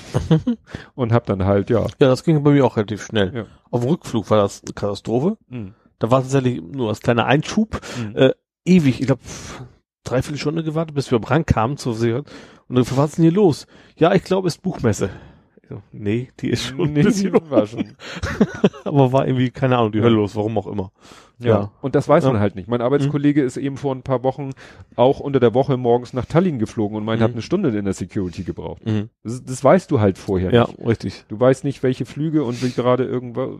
und 0.94 1.12
hab 1.12 1.26
dann 1.26 1.44
halt, 1.44 1.70
ja. 1.70 1.82
Ja, 2.00 2.08
das 2.08 2.24
ging 2.24 2.42
bei 2.42 2.50
mir 2.50 2.64
auch 2.64 2.76
relativ 2.76 3.04
schnell. 3.04 3.32
Ja. 3.34 3.46
Auf 3.70 3.82
dem 3.82 3.90
Rückflug 3.90 4.30
war 4.30 4.38
das 4.38 4.62
eine 4.64 4.72
Katastrophe. 4.72 5.36
Mhm. 5.48 5.74
Da 5.98 6.10
war 6.10 6.22
tatsächlich 6.22 6.60
nur 6.60 6.88
als 6.88 7.00
kleiner 7.00 7.26
Einschub. 7.26 7.80
Mhm. 7.98 8.16
Äh, 8.16 8.32
ewig, 8.64 9.00
ich 9.00 9.06
glaube, 9.06 9.22
dreiviertel 10.04 10.38
Stunde 10.38 10.64
gewartet, 10.64 10.94
bis 10.94 11.10
wir 11.10 11.22
rankamen 11.22 11.76
zur 11.76 11.94
Sicherheit. 11.94 12.24
Und 12.68 12.76
dann, 12.76 12.84
was 12.96 13.10
ist 13.10 13.18
denn 13.18 13.24
hier 13.24 13.32
los? 13.32 13.66
Ja, 13.96 14.14
ich 14.14 14.24
glaube, 14.24 14.48
es 14.48 14.56
ist 14.56 14.62
Buchmesse. 14.62 15.10
So, 15.68 15.82
nee, 15.92 16.30
die 16.40 16.48
ist 16.48 16.64
schon 16.64 16.92
Nee, 16.94 17.00
ein 17.00 17.04
bisschen 17.04 17.50
war 17.50 17.66
schon. 17.66 17.92
aber 18.84 19.12
war 19.12 19.26
irgendwie, 19.26 19.50
keine 19.50 19.76
Ahnung, 19.76 19.92
die 19.92 19.98
Ja. 19.98 20.04
Hölle 20.04 20.14
los, 20.16 20.34
warum 20.34 20.56
auch 20.56 20.66
immer. 20.66 20.92
Ja. 21.38 21.46
Ja. 21.48 21.72
Und 21.82 21.94
das 21.94 22.08
weiß 22.08 22.24
man 22.24 22.34
Ja. 22.36 22.40
halt 22.40 22.56
nicht. 22.56 22.68
Mein 22.68 22.80
Arbeitskollege 22.80 23.42
ist 23.42 23.56
eben 23.58 23.76
vor 23.76 23.94
ein 23.94 24.02
paar 24.02 24.22
Wochen 24.24 24.50
auch 24.96 25.20
unter 25.20 25.40
der 25.40 25.52
Woche 25.52 25.76
morgens 25.76 26.12
nach 26.14 26.24
Tallinn 26.24 26.58
geflogen 26.58 26.96
und 26.96 27.04
meint, 27.04 27.20
Mhm. 27.20 27.24
hat 27.24 27.32
eine 27.32 27.42
Stunde 27.42 27.68
in 27.76 27.84
der 27.84 27.92
Security 27.94 28.44
gebraucht. 28.44 28.84
Mhm. 28.86 29.10
Das, 29.22 29.44
das 29.44 29.62
weißt 29.62 29.90
du 29.90 30.00
halt 30.00 30.16
vorher 30.16 30.52
Ja, 30.54 30.66
nicht. 30.68 30.86
richtig. 30.86 31.24
Du 31.28 31.38
weißt 31.38 31.64
nicht, 31.64 31.82
welche 31.82 32.06
Flüge 32.06 32.44
und 32.44 32.62
wie 32.62 32.70
gerade 32.70 33.04
irgendwas, 33.04 33.50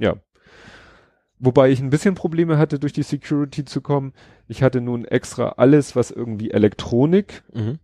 ja. 0.00 0.16
Wobei 1.40 1.70
ich 1.70 1.80
ein 1.80 1.90
bisschen 1.90 2.14
Probleme 2.16 2.58
hatte, 2.58 2.78
durch 2.80 2.92
die 2.92 3.04
Security 3.04 3.64
zu 3.64 3.80
kommen. 3.80 4.12
Ich 4.48 4.62
hatte 4.64 4.80
nun 4.80 5.04
extra 5.04 5.50
alles, 5.56 5.94
was 5.94 6.10
irgendwie 6.10 6.50
Elektronik, 6.50 7.44
Mhm. 7.54 7.78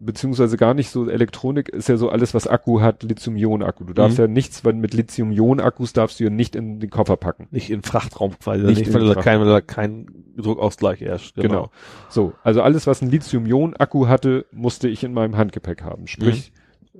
Beziehungsweise 0.00 0.56
gar 0.56 0.74
nicht 0.74 0.90
so 0.90 1.08
Elektronik, 1.08 1.68
ist 1.68 1.88
ja 1.88 1.96
so 1.96 2.08
alles, 2.08 2.32
was 2.34 2.46
Akku 2.46 2.80
hat, 2.80 3.02
Lithium-Ionen-Akku. 3.02 3.84
Du 3.84 3.92
darfst 3.92 4.18
Mhm. 4.18 4.24
ja 4.24 4.28
nichts, 4.28 4.64
weil 4.64 4.72
mit 4.72 4.94
Lithium-Ionen-Akkus 4.94 5.92
darfst 5.92 6.18
du 6.18 6.24
ja 6.24 6.30
nicht 6.30 6.56
in 6.56 6.80
den 6.80 6.90
Koffer 6.90 7.16
packen. 7.16 7.46
Nicht 7.50 7.70
in 7.70 7.82
Frachtraum 7.82 8.38
quasi, 8.38 8.64
Nicht 8.64 8.78
nicht, 8.86 8.94
weil, 8.94 9.06
da 9.06 9.14
kein, 9.20 9.40
weil 9.40 9.46
da 9.48 9.60
kein 9.60 10.06
Druckausgleich 10.36 11.00
herrscht. 11.02 11.36
Genau. 11.36 11.70
So, 12.08 12.32
also 12.42 12.62
alles, 12.62 12.86
was 12.86 13.02
ein 13.02 13.10
Lithium-Ionen-Akku 13.10 14.06
hatte, 14.08 14.46
musste 14.52 14.88
ich 14.88 15.04
in 15.04 15.12
meinem 15.12 15.36
Handgepäck 15.36 15.82
haben. 15.82 16.06
Sprich, 16.06 16.52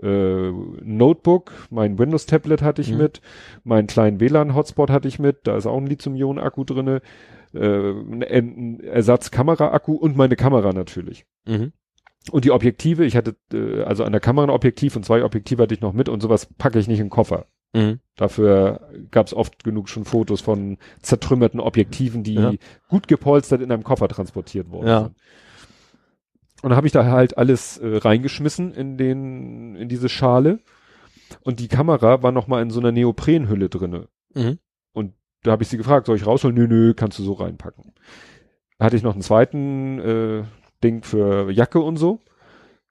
äh, 0.02 0.50
Notebook, 0.50 1.52
mein 1.70 1.98
Windows-Tablet 1.98 2.62
hatte 2.62 2.82
ich 2.82 2.92
Mhm. 2.92 2.98
mit, 2.98 3.20
meinen 3.64 3.86
kleinen 3.86 4.20
WLAN-Hotspot 4.20 4.90
hatte 4.90 5.08
ich 5.08 5.18
mit, 5.18 5.46
da 5.46 5.56
ist 5.56 5.66
auch 5.66 5.76
ein 5.78 5.86
Lithium-Ionen-Akku 5.86 6.64
drinne, 6.64 7.00
äh, 7.54 7.58
ein, 7.90 8.22
ein 8.22 8.80
Ersatzkamera-Akku 8.80 9.94
und 9.94 10.16
meine 10.16 10.36
Kamera 10.36 10.72
natürlich. 10.72 11.26
Mhm. 11.46 11.72
Und 12.30 12.44
die 12.44 12.50
Objektive, 12.50 13.04
ich 13.04 13.16
hatte, 13.16 13.36
äh, 13.52 13.82
also 13.82 14.04
an 14.04 14.12
der 14.12 14.20
Kamera 14.20 14.46
ein 14.46 14.50
Objektiv 14.50 14.94
und 14.96 15.04
zwei 15.04 15.24
Objektive 15.24 15.62
hatte 15.62 15.74
ich 15.74 15.80
noch 15.80 15.92
mit 15.92 16.08
und 16.08 16.20
sowas 16.20 16.46
packe 16.58 16.78
ich 16.78 16.86
nicht 16.88 16.98
in 16.98 17.06
den 17.06 17.10
Koffer. 17.10 17.46
Mhm. 17.72 18.00
Dafür 18.16 18.80
gab 19.10 19.26
es 19.26 19.34
oft 19.34 19.64
genug 19.64 19.88
schon 19.88 20.04
Fotos 20.04 20.40
von 20.40 20.76
zertrümmerten 21.02 21.60
Objektiven, 21.60 22.22
die 22.22 22.34
Ja. 22.34 22.52
gut 22.88 23.08
gepolstert 23.08 23.62
in 23.62 23.72
einem 23.72 23.84
Koffer 23.84 24.08
transportiert 24.08 24.70
worden 24.70 24.88
Ja. 24.88 25.10
Und 26.62 26.68
dann 26.68 26.76
habe 26.76 26.86
ich 26.86 26.92
da 26.92 27.06
halt 27.06 27.38
alles 27.38 27.78
äh, 27.78 27.96
reingeschmissen 27.96 28.74
in 28.74 28.98
den 28.98 29.76
in 29.76 29.88
diese 29.88 30.10
Schale 30.10 30.58
und 31.42 31.58
die 31.58 31.68
Kamera 31.68 32.22
war 32.22 32.32
noch 32.32 32.48
mal 32.48 32.60
in 32.60 32.70
so 32.70 32.80
einer 32.80 32.92
Neoprenhülle 32.92 33.70
drinne. 33.70 34.08
Mhm. 34.34 34.58
Da 35.42 35.52
habe 35.52 35.62
ich 35.62 35.68
sie 35.70 35.78
gefragt, 35.78 36.06
soll 36.06 36.16
ich 36.16 36.26
rausholen? 36.26 36.54
Nö, 36.54 36.66
nö, 36.68 36.94
kannst 36.94 37.18
du 37.18 37.22
so 37.22 37.32
reinpacken. 37.32 37.94
Da 38.78 38.84
hatte 38.84 38.96
ich 38.96 39.02
noch 39.02 39.14
einen 39.14 39.22
zweiten 39.22 39.98
äh, 39.98 40.44
Ding 40.82 41.02
für 41.02 41.50
Jacke 41.50 41.80
und 41.80 41.96
so. 41.96 42.20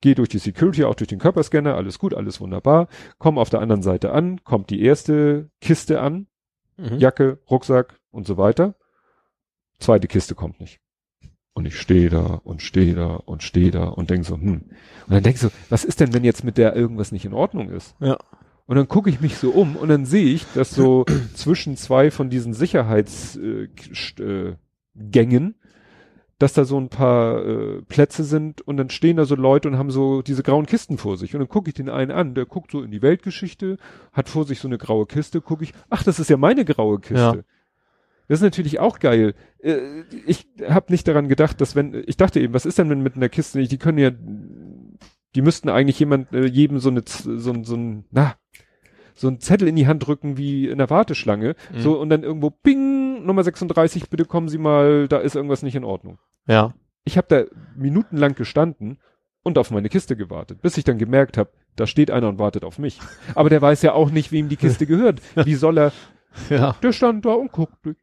Gehe 0.01 0.15
durch 0.15 0.29
die 0.29 0.39
Security, 0.39 0.85
auch 0.85 0.95
durch 0.95 1.09
den 1.09 1.19
Körperscanner, 1.19 1.75
alles 1.75 1.99
gut, 1.99 2.13
alles 2.13 2.39
wunderbar. 2.39 2.87
Komm 3.17 3.37
auf 3.37 3.49
der 3.49 3.59
anderen 3.59 3.81
Seite 3.81 4.11
an, 4.13 4.43
kommt 4.43 4.69
die 4.69 4.81
erste 4.81 5.49
Kiste 5.59 5.99
an, 5.99 6.27
Mhm. 6.79 6.97
Jacke, 6.97 7.39
Rucksack 7.49 7.99
und 8.11 8.25
so 8.25 8.37
weiter. 8.37 8.75
Zweite 9.79 10.07
Kiste 10.07 10.35
kommt 10.35 10.59
nicht. 10.59 10.79
Und 11.53 11.65
ich 11.65 11.77
stehe 11.77 12.09
da 12.09 12.41
und 12.43 12.61
stehe 12.61 12.95
da 12.95 13.15
und 13.15 13.43
stehe 13.43 13.71
da 13.71 13.85
und 13.85 14.09
denk 14.09 14.25
so, 14.25 14.35
hm. 14.35 14.61
Und 14.61 14.71
dann 15.07 15.23
denk 15.23 15.37
so, 15.37 15.49
was 15.69 15.83
ist 15.83 15.99
denn, 15.99 16.13
wenn 16.13 16.23
jetzt 16.23 16.43
mit 16.43 16.57
der 16.57 16.75
irgendwas 16.75 17.11
nicht 17.11 17.25
in 17.25 17.33
Ordnung 17.33 17.69
ist? 17.69 17.95
Ja. 17.99 18.17
Und 18.65 18.75
dann 18.75 18.87
gucke 18.87 19.09
ich 19.09 19.19
mich 19.19 19.35
so 19.37 19.49
um 19.49 19.75
und 19.75 19.89
dann 19.89 20.05
sehe 20.05 20.33
ich, 20.33 20.45
dass 20.53 20.71
so 20.71 21.05
zwischen 21.33 21.75
zwei 21.75 22.11
von 22.11 22.29
diesen 22.29 22.53
Sicherheitsgängen, 22.53 23.69
äh, 24.19 24.49
äh, 24.49 24.55
Gängen, 24.95 25.55
dass 26.39 26.53
da 26.53 26.65
so 26.65 26.79
ein 26.79 26.89
paar 26.89 27.45
äh, 27.45 27.81
Plätze 27.83 28.23
sind 28.23 28.61
und 28.61 28.77
dann 28.77 28.89
stehen 28.89 29.17
da 29.17 29.25
so 29.25 29.35
Leute 29.35 29.67
und 29.67 29.77
haben 29.77 29.91
so 29.91 30.21
diese 30.21 30.41
grauen 30.41 30.65
Kisten 30.65 30.97
vor 30.97 31.17
sich. 31.17 31.33
Und 31.35 31.39
dann 31.41 31.49
gucke 31.49 31.69
ich 31.69 31.73
den 31.75 31.89
einen 31.89 32.11
an, 32.11 32.33
der 32.33 32.45
guckt 32.45 32.71
so 32.71 32.81
in 32.81 32.91
die 32.91 33.01
Weltgeschichte, 33.01 33.77
hat 34.13 34.29
vor 34.29 34.45
sich 34.45 34.59
so 34.59 34.67
eine 34.67 34.77
graue 34.77 35.05
Kiste, 35.05 35.41
gucke 35.41 35.63
ich, 35.65 35.73
ach, 35.89 36.03
das 36.03 36.19
ist 36.19 36.29
ja 36.29 36.37
meine 36.37 36.65
graue 36.65 36.99
Kiste. 36.99 37.15
Ja. 37.15 37.33
Das 38.29 38.39
ist 38.39 38.43
natürlich 38.43 38.79
auch 38.79 38.99
geil. 38.99 39.33
Äh, 39.61 39.79
ich 40.25 40.47
habe 40.67 40.91
nicht 40.91 41.07
daran 41.07 41.27
gedacht, 41.27 41.59
dass 41.61 41.75
wenn, 41.75 42.03
ich 42.07 42.15
dachte 42.15 42.39
eben, 42.39 42.53
was 42.53 42.65
ist 42.65 42.77
denn 42.77 42.89
wenn 42.89 43.01
mit 43.03 43.15
einer 43.15 43.27
Kiste 43.29 43.61
die 43.61 43.77
können 43.77 43.97
ja, 43.97 44.11
die 45.35 45.41
müssten 45.41 45.69
eigentlich 45.69 45.99
jemand, 45.99 46.31
äh, 46.33 46.45
jedem 46.45 46.79
so 46.79 46.89
eine, 46.89 47.03
so, 47.05 47.51
ein- 47.51 47.63
so 47.63 47.75
ein, 47.75 48.05
na, 48.11 48.35
so 49.15 49.27
ein 49.27 49.39
Zettel 49.41 49.67
in 49.67 49.75
die 49.75 49.87
Hand 49.87 50.07
drücken 50.07 50.37
wie 50.37 50.67
in 50.69 50.77
der 50.77 50.89
Warteschlange, 50.89 51.55
Mhm. 51.73 51.79
so 51.81 51.99
und 51.99 52.09
dann 52.09 52.23
irgendwo, 52.23 52.51
bing, 52.51 52.98
Nummer 53.25 53.43
36, 53.43 54.09
bitte 54.09 54.25
kommen 54.25 54.49
Sie 54.49 54.57
mal, 54.57 55.07
da 55.07 55.17
ist 55.17 55.35
irgendwas 55.35 55.63
nicht 55.63 55.75
in 55.75 55.83
Ordnung. 55.83 56.19
Ja. 56.47 56.73
Ich 57.05 57.17
habe 57.17 57.27
da 57.29 57.43
minutenlang 57.75 58.35
gestanden 58.35 58.99
und 59.43 59.57
auf 59.57 59.71
meine 59.71 59.89
Kiste 59.89 60.15
gewartet, 60.15 60.61
bis 60.61 60.77
ich 60.77 60.83
dann 60.83 60.97
gemerkt 60.97 61.37
habe, 61.37 61.51
da 61.75 61.87
steht 61.87 62.11
einer 62.11 62.27
und 62.29 62.39
wartet 62.39 62.63
auf 62.63 62.77
mich. 62.77 62.99
Aber 63.35 63.49
der 63.49 63.61
weiß 63.61 63.81
ja 63.81 63.93
auch 63.93 64.11
nicht, 64.11 64.31
wem 64.31 64.49
die 64.49 64.57
Kiste 64.57 64.85
gehört. 64.85 65.21
Wie 65.35 65.55
soll 65.55 65.77
er, 65.77 65.91
Ja. 66.49 66.75
der 66.83 66.91
stand 66.91 67.25
da 67.25 67.31
und 67.33 67.51
guckte, 67.51 67.95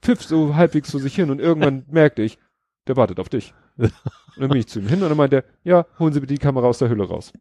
pfiff 0.00 0.22
so 0.22 0.54
halbwegs 0.56 0.90
zu 0.90 0.98
sich 0.98 1.14
hin 1.14 1.30
und 1.30 1.40
irgendwann 1.40 1.84
merkte 1.90 2.22
ich, 2.22 2.38
der 2.86 2.96
wartet 2.96 3.20
auf 3.20 3.28
dich. 3.28 3.52
Und 3.76 3.92
dann 4.38 4.48
bin 4.48 4.58
ich 4.58 4.68
zu 4.68 4.78
ihm 4.80 4.88
hin 4.88 5.02
und 5.02 5.08
dann 5.08 5.18
meinte 5.18 5.36
er, 5.36 5.44
ja, 5.64 5.86
holen 5.98 6.12
Sie 6.12 6.20
bitte 6.20 6.34
die 6.34 6.38
Kamera 6.40 6.66
aus 6.66 6.78
der 6.78 6.88
Hülle 6.88 7.04
raus. 7.06 7.32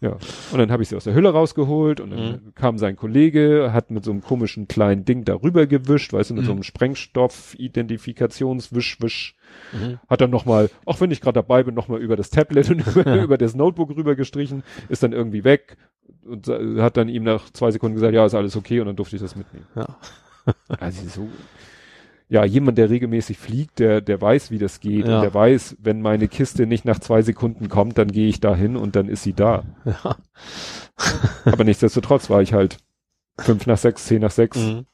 Ja, 0.00 0.16
und 0.52 0.58
dann 0.58 0.70
habe 0.70 0.82
ich 0.82 0.88
sie 0.88 0.96
aus 0.96 1.04
der 1.04 1.12
Hülle 1.14 1.30
rausgeholt 1.30 2.00
und 2.00 2.10
dann 2.10 2.52
kam 2.54 2.78
sein 2.78 2.96
Kollege, 2.96 3.70
hat 3.72 3.90
mit 3.90 4.04
so 4.04 4.10
einem 4.12 4.20
komischen 4.20 4.68
kleinen 4.68 5.04
Ding 5.04 5.24
darüber 5.24 5.66
gewischt, 5.66 6.12
weißt 6.12 6.30
du, 6.30 6.34
mit 6.34 6.44
so 6.44 6.52
einem 6.52 6.62
Sprengstoff-Identifikationswisch, 6.62 9.00
wisch, 9.00 9.34
Mhm. 9.72 10.00
hat 10.08 10.20
dann 10.20 10.30
nochmal, 10.30 10.68
auch 10.84 11.00
wenn 11.00 11.12
ich 11.12 11.20
gerade 11.20 11.34
dabei 11.34 11.62
bin, 11.62 11.74
nochmal 11.74 12.00
über 12.00 12.16
das 12.16 12.30
Tablet 12.30 12.70
und 12.74 12.84
über, 12.86 13.14
über 13.22 13.38
das 13.38 13.54
Notebook 13.54 13.90
rüber 13.96 14.16
gestrichen, 14.16 14.62
ist 14.88 15.02
dann 15.02 15.12
irgendwie 15.12 15.44
weg 15.44 15.76
und 16.24 16.48
hat 16.48 16.96
dann 16.96 17.08
ihm 17.08 17.22
nach 17.24 17.50
zwei 17.50 17.70
Sekunden 17.70 17.94
gesagt, 17.94 18.14
ja, 18.14 18.26
ist 18.26 18.34
alles 18.34 18.56
okay 18.56 18.80
und 18.80 18.86
dann 18.86 18.96
durfte 18.96 19.16
ich 19.16 19.22
das 19.22 19.36
mitnehmen. 19.36 19.66
Ja. 19.74 19.96
Also 20.68 21.08
so, 21.08 21.28
ja, 22.28 22.44
jemand, 22.44 22.78
der 22.78 22.90
regelmäßig 22.90 23.38
fliegt, 23.38 23.78
der, 23.78 24.00
der 24.00 24.20
weiß, 24.20 24.50
wie 24.50 24.58
das 24.58 24.80
geht 24.80 25.06
Ja. 25.06 25.16
und 25.16 25.22
der 25.22 25.34
weiß, 25.34 25.76
wenn 25.80 26.00
meine 26.00 26.26
Kiste 26.28 26.66
nicht 26.66 26.84
nach 26.84 26.98
zwei 26.98 27.22
Sekunden 27.22 27.68
kommt, 27.68 27.98
dann 27.98 28.08
gehe 28.10 28.28
ich 28.28 28.40
da 28.40 28.54
hin 28.56 28.76
und 28.76 28.96
dann 28.96 29.08
ist 29.08 29.22
sie 29.22 29.34
da. 29.34 29.62
Ja. 29.84 30.16
Aber 31.44 31.64
nichtsdestotrotz 31.64 32.30
war 32.30 32.40
ich 32.42 32.52
halt 32.52 32.78
fünf 33.38 33.66
nach 33.66 33.78
sechs, 33.78 34.06
zehn 34.06 34.20
nach 34.22 34.30
sechs, 34.30 34.56
Mhm. 34.58 34.86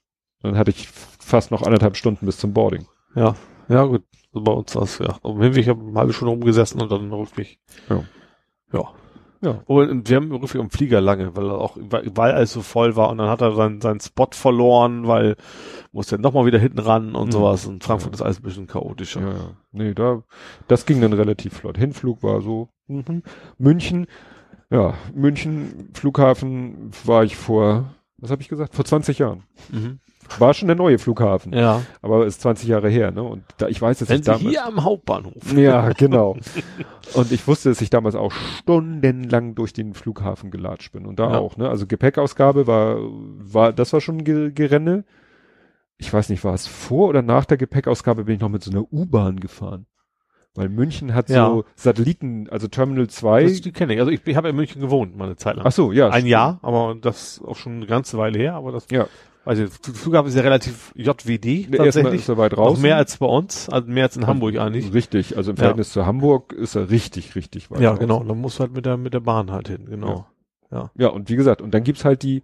dann 0.42 0.56
hatte 0.58 0.70
ich 0.70 0.88
fast 0.88 1.50
noch 1.50 1.62
anderthalb 1.62 1.96
Stunden 1.96 2.26
bis 2.26 2.38
zum 2.38 2.52
Boarding. 2.52 2.86
Ja. 3.14 3.36
Ja, 3.68 3.84
gut. 3.84 4.02
So 4.32 4.40
bei 4.42 4.52
uns 4.52 4.72
das, 4.72 4.98
ja. 4.98 5.18
Auf 5.22 5.34
dem 5.34 5.42
Hinweg 5.42 5.68
habe 5.68 5.80
ich 5.82 5.88
eine 5.88 5.98
halbe 5.98 6.12
Stunde 6.12 6.32
rumgesessen 6.32 6.80
und 6.80 6.90
dann 6.90 7.12
Rückweg. 7.12 7.58
Ja. 7.88 8.04
Ja. 8.72 8.84
Ja. 9.42 9.62
Und 9.64 10.08
wir 10.08 10.16
haben 10.16 10.30
wirklich 10.30 10.54
am 10.60 10.68
Flieger 10.70 11.00
lange, 11.00 11.34
weil 11.34 11.46
er 11.46 11.58
auch, 11.58 11.76
weil 11.80 12.32
alles 12.32 12.52
so 12.52 12.60
voll 12.60 12.94
war 12.96 13.08
und 13.08 13.18
dann 13.18 13.28
hat 13.30 13.40
er 13.40 13.54
seinen, 13.54 13.80
seinen 13.80 14.00
Spot 14.00 14.28
verloren, 14.32 15.06
weil 15.06 15.36
musste 15.92 16.16
dann 16.16 16.20
nochmal 16.22 16.44
wieder 16.44 16.58
hinten 16.58 16.78
ran 16.80 17.14
und 17.14 17.28
Mhm. 17.28 17.32
sowas. 17.32 17.66
Und 17.66 17.82
Frankfurt 17.82 18.12
Ja. 18.12 18.16
ist 18.16 18.22
alles 18.22 18.40
ein 18.40 18.42
bisschen 18.42 18.66
chaotischer. 18.66 19.20
Ja, 19.22 19.28
ja. 19.28 19.50
Nee, 19.72 19.94
da, 19.94 20.22
das 20.68 20.84
ging 20.84 21.00
dann 21.00 21.14
relativ 21.14 21.54
flott. 21.54 21.78
Hinflug 21.78 22.22
war 22.22 22.42
so, 22.42 22.68
mhm. 22.86 23.22
München, 23.56 24.06
ja, 24.70 24.94
München, 25.14 25.88
Flughafen 25.94 26.90
war 27.04 27.24
ich 27.24 27.36
vor, 27.36 27.94
was 28.18 28.30
habe 28.30 28.42
ich 28.42 28.48
gesagt? 28.48 28.74
Vor 28.74 28.84
20 28.84 29.18
Jahren. 29.18 29.44
Mhm. 29.70 30.00
War 30.38 30.54
schon 30.54 30.68
der 30.68 30.76
neue 30.76 30.98
Flughafen, 30.98 31.52
Ja. 31.52 31.82
aber 32.02 32.24
ist 32.26 32.40
20 32.40 32.68
Jahre 32.68 32.88
her, 32.88 33.10
ne? 33.10 33.22
Und 33.22 33.42
da, 33.58 33.68
ich 33.68 33.80
weiß, 33.82 33.98
dass 33.98 34.08
Wenn 34.08 34.20
ich 34.20 34.24
Sie 34.24 34.30
damals, 34.30 34.48
hier 34.48 34.64
am 34.64 34.84
Hauptbahnhof. 34.84 35.52
ja, 35.56 35.90
genau. 35.92 36.36
Und 37.14 37.32
ich 37.32 37.46
wusste, 37.48 37.68
dass 37.70 37.80
ich 37.80 37.90
damals 37.90 38.14
auch 38.14 38.32
stundenlang 38.32 39.54
durch 39.54 39.72
den 39.72 39.94
Flughafen 39.94 40.50
gelatscht 40.50 40.92
bin. 40.92 41.06
Und 41.06 41.18
da 41.18 41.32
Ja. 41.32 41.38
auch, 41.38 41.56
ne? 41.56 41.68
Also 41.68 41.86
Gepäckausgabe 41.86 42.66
war, 42.66 42.98
war, 43.00 43.72
das 43.72 43.92
war 43.92 44.00
schon 44.00 44.18
ein 44.18 44.24
Ge 44.24 44.52
Gerenne. 44.52 45.04
Ich 45.98 46.12
weiß 46.12 46.28
nicht, 46.30 46.44
war 46.44 46.54
es 46.54 46.66
vor 46.66 47.08
oder 47.08 47.22
nach 47.22 47.44
der 47.44 47.56
Gepäckausgabe 47.58 48.24
bin 48.24 48.36
ich 48.36 48.40
noch 48.40 48.48
mit 48.48 48.62
so 48.62 48.70
einer 48.70 48.84
U-Bahn 48.92 49.40
gefahren. 49.40 49.86
Weil 50.54 50.68
München 50.68 51.14
hat 51.14 51.28
Ja. 51.28 51.46
so 51.46 51.64
Satelliten, 51.76 52.48
also 52.50 52.66
Terminal 52.68 53.08
2. 53.08 53.42
Das, 53.44 53.60
die 53.60 53.70
kenne 53.72 53.94
ich. 53.94 54.00
Also 54.00 54.10
ich, 54.10 54.26
ich 54.26 54.36
habe 54.36 54.48
in 54.48 54.56
München 54.56 54.80
gewohnt, 54.80 55.16
mal 55.16 55.26
eine 55.26 55.36
Zeit 55.36 55.56
lang. 55.56 55.66
Ach 55.66 55.72
so, 55.72 55.92
ja. 55.92 56.08
Ein 56.08 56.26
Jahr, 56.26 56.58
aber 56.62 56.96
das 57.00 57.40
auch 57.46 57.56
schon 57.56 57.74
eine 57.76 57.86
ganze 57.86 58.18
Weile 58.18 58.38
her, 58.38 58.54
aber 58.54 58.72
das, 58.72 58.86
Ja. 58.90 59.06
Der 59.46 59.68
Flughafen 59.68 60.28
ist 60.28 60.34
ja 60.36 60.42
relativ 60.42 60.92
JWD, 60.94 61.70
tatsächlich. 61.76 62.20
ist 62.28 62.36
weit 62.36 62.52
Noch 62.52 62.58
raus. 62.58 62.78
mehr 62.80 62.96
als 62.96 63.16
bei 63.16 63.26
uns, 63.26 63.68
also 63.68 63.88
mehr 63.88 64.04
als 64.04 64.16
in 64.16 64.26
Hamburg 64.26 64.56
eigentlich. 64.58 64.92
Richtig, 64.92 65.36
also 65.36 65.50
im 65.50 65.56
Ja. 65.56 65.60
Verhältnis 65.60 65.90
zu 65.92 66.04
Hamburg 66.06 66.52
ist 66.52 66.74
er 66.74 66.90
richtig, 66.90 67.34
richtig 67.34 67.70
weit 67.70 67.80
Ja, 67.80 67.90
raus. 67.90 67.98
genau. 67.98 68.22
Dann 68.22 68.38
musst 68.40 68.58
du 68.58 68.60
halt 68.60 68.72
mit 68.74 68.84
der, 68.86 68.96
mit 68.96 69.14
der 69.14 69.20
Bahn 69.20 69.50
halt 69.50 69.68
hin, 69.68 69.86
genau. 69.88 70.26
Ja, 70.96 71.08
und 71.08 71.28
wie 71.30 71.36
gesagt, 71.36 71.62
und 71.62 71.72
dann 71.74 71.82
gibt's 71.82 72.04
halt 72.04 72.22
die 72.22 72.42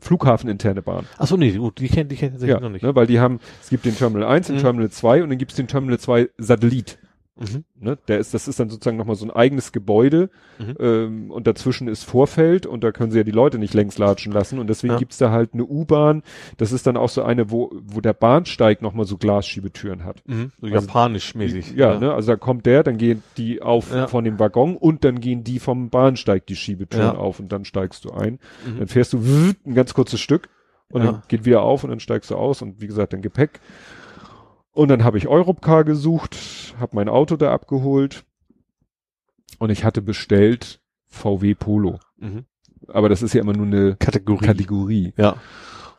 Flughafeninterne 0.00 0.82
Bahn. 0.82 1.06
Ach 1.18 1.26
so, 1.26 1.36
nee, 1.36 1.52
gut, 1.52 1.78
die 1.78 1.88
kennt, 1.88 2.10
die 2.10 2.16
kennt 2.16 2.32
tatsächlich 2.32 2.54
Ja, 2.56 2.60
noch 2.60 2.70
nicht. 2.70 2.82
ne, 2.82 2.94
weil 2.94 3.06
die 3.06 3.20
haben, 3.20 3.38
es 3.62 3.70
gibt 3.70 3.84
den 3.84 3.96
Terminal 3.96 4.28
1, 4.28 4.46
den 4.48 4.56
Mhm. 4.56 4.60
Terminal 4.60 4.90
2 4.90 5.22
und 5.22 5.28
dann 5.30 5.38
gibt's 5.38 5.54
den 5.56 5.68
Terminal 5.68 5.98
2 5.98 6.30
Satellit. 6.38 6.98
Mhm. 7.36 7.64
Ne? 7.74 7.98
Der 8.06 8.18
ist, 8.20 8.32
das 8.32 8.46
ist 8.46 8.60
dann 8.60 8.70
sozusagen 8.70 8.96
nochmal 8.96 9.16
so 9.16 9.26
ein 9.26 9.30
eigenes 9.32 9.72
Gebäude 9.72 10.30
Mhm. 10.60 10.74
ähm, 10.78 11.30
und 11.32 11.48
dazwischen 11.48 11.88
ist 11.88 12.04
Vorfeld 12.04 12.64
und 12.64 12.84
da 12.84 12.92
können 12.92 13.10
sie 13.10 13.18
ja 13.18 13.24
die 13.24 13.32
Leute 13.32 13.58
nicht 13.58 13.74
längs 13.74 13.98
latschen 13.98 14.32
lassen 14.32 14.60
und 14.60 14.68
deswegen 14.68 14.92
Ja. 14.94 14.98
gibt's 15.00 15.18
da 15.18 15.32
halt 15.32 15.52
eine 15.52 15.64
U-Bahn. 15.64 16.22
Das 16.58 16.70
ist 16.70 16.86
dann 16.86 16.96
auch 16.96 17.08
so 17.08 17.24
eine, 17.24 17.50
wo, 17.50 17.72
wo 17.84 18.00
der 18.00 18.12
Bahnsteig 18.12 18.82
nochmal 18.82 19.04
so 19.04 19.16
Glasschiebetüren 19.16 20.04
hat. 20.04 20.22
Mhm. 20.26 20.52
So 20.60 20.66
Also, 20.68 20.86
japanisch 20.86 21.34
mäßig. 21.34 21.72
Ja, 21.72 21.98
ne, 21.98 22.14
also 22.14 22.30
da 22.32 22.36
kommt 22.36 22.66
der, 22.66 22.84
dann 22.84 22.98
gehen 22.98 23.24
die 23.36 23.60
auf 23.62 23.92
Ja. 23.92 24.06
von 24.06 24.22
dem 24.22 24.38
Waggon 24.38 24.76
und 24.76 25.02
dann 25.04 25.18
gehen 25.20 25.42
die 25.42 25.58
vom 25.58 25.90
Bahnsteig 25.90 26.46
die 26.46 26.56
Schiebetüren 26.56 27.14
Ja. 27.14 27.16
auf 27.16 27.40
und 27.40 27.50
dann 27.50 27.64
steigst 27.64 28.04
du 28.04 28.12
ein. 28.12 28.38
Mhm. 28.64 28.78
Dann 28.78 28.86
fährst 28.86 29.12
du 29.12 29.18
ein 29.66 29.74
ganz 29.74 29.92
kurzes 29.92 30.20
Stück 30.20 30.48
und 30.88 31.02
Ja. 31.02 31.10
dann 31.12 31.22
geht 31.26 31.44
wieder 31.44 31.62
auf 31.62 31.82
und 31.82 31.90
dann 31.90 31.98
steigst 31.98 32.30
du 32.30 32.36
aus 32.36 32.62
und 32.62 32.80
wie 32.80 32.86
gesagt 32.86 33.12
dann 33.12 33.22
Gepäck. 33.22 33.58
Und 34.74 34.88
dann 34.88 35.04
habe 35.04 35.18
ich 35.18 35.28
Europcar 35.28 35.84
gesucht, 35.84 36.74
habe 36.78 36.96
mein 36.96 37.08
Auto 37.08 37.36
da 37.36 37.52
abgeholt 37.52 38.24
und 39.58 39.70
ich 39.70 39.84
hatte 39.84 40.02
bestellt 40.02 40.80
VW 41.06 41.54
Polo. 41.54 42.00
Mhm. 42.18 42.44
Aber 42.88 43.08
das 43.08 43.22
ist 43.22 43.32
ja 43.34 43.40
immer 43.40 43.54
nur 43.54 43.66
eine 43.66 43.96
Kategorie. 43.96 44.44
Kategorie. 44.44 45.14
Ja. 45.16 45.36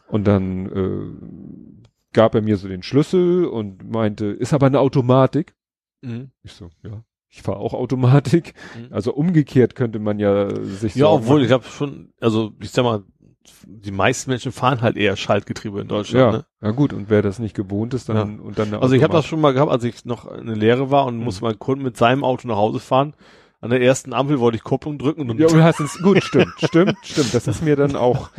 Und 0.07 0.27
dann 0.27 0.65
äh, 0.67 1.85
gab 2.13 2.35
er 2.35 2.41
mir 2.41 2.57
so 2.57 2.67
den 2.67 2.83
Schlüssel 2.83 3.45
und 3.45 3.89
meinte, 3.89 4.25
ist 4.25 4.53
aber 4.53 4.67
eine 4.67 4.79
Automatik. 4.81 5.55
Mhm. 6.01 6.31
Ich 6.43 6.51
so, 6.53 6.69
ja, 6.83 7.03
ich 7.29 7.41
fahre 7.41 7.57
auch 7.59 7.73
Automatik. 7.73 8.53
Mhm. 8.77 8.93
Also 8.93 9.13
umgekehrt 9.13 9.75
könnte 9.75 9.99
man 9.99 10.19
ja 10.19 10.53
sich 10.63 10.95
Ja, 10.95 11.07
obwohl, 11.07 11.37
machen. 11.37 11.45
ich 11.45 11.51
habe 11.53 11.63
schon, 11.63 12.13
also 12.19 12.51
ich 12.61 12.71
sag 12.71 12.83
mal, 12.83 13.03
die 13.65 13.91
meisten 13.91 14.29
Menschen 14.29 14.51
fahren 14.51 14.81
halt 14.81 14.97
eher 14.97 15.15
Schaltgetriebe 15.15 15.81
in 15.81 15.87
ja, 15.87 15.89
Deutschland. 15.95 16.33
Ne? 16.33 16.45
ja 16.61 16.71
gut, 16.71 16.93
und 16.93 17.09
wer 17.09 17.21
das 17.21 17.39
nicht 17.39 17.55
gewohnt 17.55 17.93
ist, 17.93 18.09
dann 18.09 18.39
und 18.39 18.57
dann 18.59 18.73
Also 18.73 18.95
ich 18.95 19.03
habe 19.03 19.13
das 19.13 19.25
schon 19.25 19.41
mal 19.41 19.53
gehabt, 19.53 19.71
als 19.71 19.83
ich 19.83 20.05
noch 20.05 20.27
eine 20.27 20.53
Lehre 20.55 20.91
war 20.91 21.05
und 21.05 21.17
Mhm. 21.17 21.23
musste 21.23 21.43
meinen 21.43 21.59
Kunden 21.59 21.83
mit 21.83 21.97
seinem 21.97 22.23
Auto 22.23 22.47
nach 22.47 22.57
Hause 22.57 22.79
fahren. 22.79 23.13
An 23.61 23.71
der 23.71 23.81
ersten 23.81 24.13
Ampel 24.13 24.39
wollte 24.39 24.57
ich 24.57 24.63
Kupplung 24.63 24.99
drücken 24.99 25.29
und 25.29 25.39
Ja, 25.39 25.47
du 25.47 25.63
hast 25.63 25.79
es 25.79 25.97
gut, 26.01 26.23
stimmt, 26.23 26.53
stimmt, 26.63 26.97
stimmt. 27.03 27.33
Das 27.33 27.47
ist 27.47 27.63
mir 27.63 27.75
dann 27.75 27.95
auch 27.95 28.29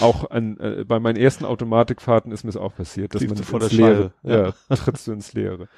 auch 0.00 0.30
an 0.30 0.58
äh, 0.58 0.84
bei 0.84 1.00
meinen 1.00 1.16
ersten 1.16 1.44
Automatikfahrten 1.44 2.32
ist 2.32 2.44
mir 2.44 2.50
es 2.50 2.56
auch 2.56 2.74
passiert, 2.74 3.14
dass 3.14 3.20
Triebst 3.20 3.36
man 3.36 3.44
vor 3.44 3.60
ins 3.60 3.70
der 3.70 3.78
Leere, 3.78 4.12
Scheibe, 4.22 4.54
ja, 4.68 4.76
trittst 4.76 5.06
du 5.06 5.12
ins 5.12 5.32
Leere. 5.32 5.68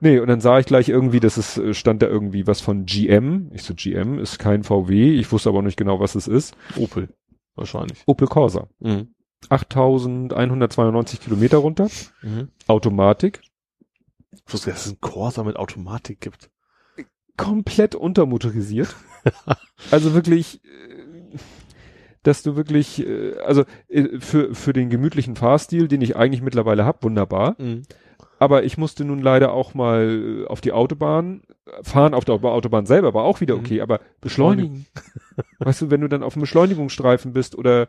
Nee, 0.00 0.18
und 0.18 0.26
dann 0.26 0.40
sah 0.40 0.58
ich 0.58 0.66
gleich 0.66 0.88
irgendwie, 0.88 1.20
dass 1.20 1.36
es 1.36 1.56
äh, 1.58 1.72
stand 1.74 2.02
da 2.02 2.08
irgendwie 2.08 2.46
was 2.46 2.60
von 2.60 2.86
GM. 2.86 3.50
Ich 3.54 3.62
so 3.62 3.72
GM 3.74 4.18
ist 4.18 4.38
kein 4.38 4.64
VW, 4.64 5.14
ich 5.14 5.30
wusste 5.30 5.48
aber 5.48 5.62
nicht 5.62 5.76
genau, 5.76 6.00
was 6.00 6.14
es 6.16 6.26
ist. 6.26 6.54
Opel. 6.76 7.08
Wahrscheinlich. 7.54 8.02
Opel 8.06 8.28
Corsa. 8.28 8.68
Mhm. 8.80 9.14
8192 9.48 11.20
Kilometer 11.20 11.58
runter, 11.58 11.88
Mhm. 12.22 12.48
Automatik, 12.68 13.40
Ich 14.32 14.52
wusste, 14.52 14.70
dass 14.70 14.82
es 14.86 14.92
einen 14.92 15.00
Corsa 15.00 15.42
mit 15.44 15.56
Automatik 15.56 16.20
gibt. 16.20 16.50
komplett 17.36 17.94
untermotorisiert. 17.94 18.94
also 19.90 20.14
wirklich, 20.14 20.62
äh, 20.64 21.36
dass 22.22 22.42
du 22.42 22.56
wirklich, 22.56 23.04
äh, 23.04 23.36
also 23.40 23.64
äh, 23.88 24.20
für, 24.20 24.54
für 24.54 24.72
den 24.72 24.90
gemütlichen 24.90 25.34
Fahrstil, 25.34 25.88
den 25.88 26.02
ich 26.02 26.14
eigentlich 26.14 26.42
mittlerweile 26.42 26.84
hab, 26.84 27.02
wunderbar. 27.02 27.56
Mhm. 27.58 27.82
Aber 28.42 28.64
ich 28.64 28.76
musste 28.76 29.04
nun 29.04 29.22
leider 29.22 29.52
auch 29.52 29.72
mal 29.72 30.42
äh, 30.42 30.46
auf 30.48 30.60
die 30.60 30.72
Autobahn 30.72 31.42
fahren, 31.82 32.12
auf 32.12 32.24
der 32.24 32.34
Autobahn 32.34 32.86
selber 32.86 33.14
war 33.14 33.22
auch 33.22 33.40
wieder 33.40 33.54
Mhm. 33.54 33.60
okay, 33.60 33.80
aber 33.82 34.00
beschleunigen. 34.20 34.86
weißt 35.60 35.82
du, 35.82 35.90
wenn 35.92 36.00
du 36.00 36.08
dann 36.08 36.24
auf 36.24 36.32
dem 36.32 36.40
Beschleunigungsstreifen 36.40 37.32
bist 37.32 37.56
oder 37.56 37.86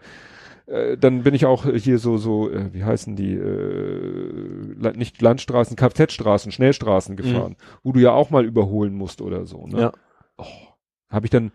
äh, 0.67 0.95
dann 0.95 1.23
bin 1.23 1.33
ich 1.33 1.47
auch 1.47 1.65
hier 1.65 1.97
so, 1.97 2.17
so, 2.17 2.51
äh, 2.51 2.71
wie 2.71 2.83
heißen 2.83 3.15
die, 3.15 3.33
äh, 3.33 4.93
nicht 4.95 5.19
Landstraßen, 5.23 5.75
Kfz-Straßen, 5.75 6.51
Schnellstraßen 6.51 7.15
gefahren, 7.15 7.55
wo 7.81 7.91
du 7.91 7.99
ja 7.99 8.11
auch 8.11 8.29
mal 8.29 8.45
überholen 8.45 8.93
musst 8.93 9.21
oder 9.21 9.47
so. 9.47 9.65
Ne? 9.65 9.79
Ja. 9.81 9.91
Oh, 10.37 10.45
Habe 11.09 11.25
ich 11.25 11.31
dann 11.31 11.51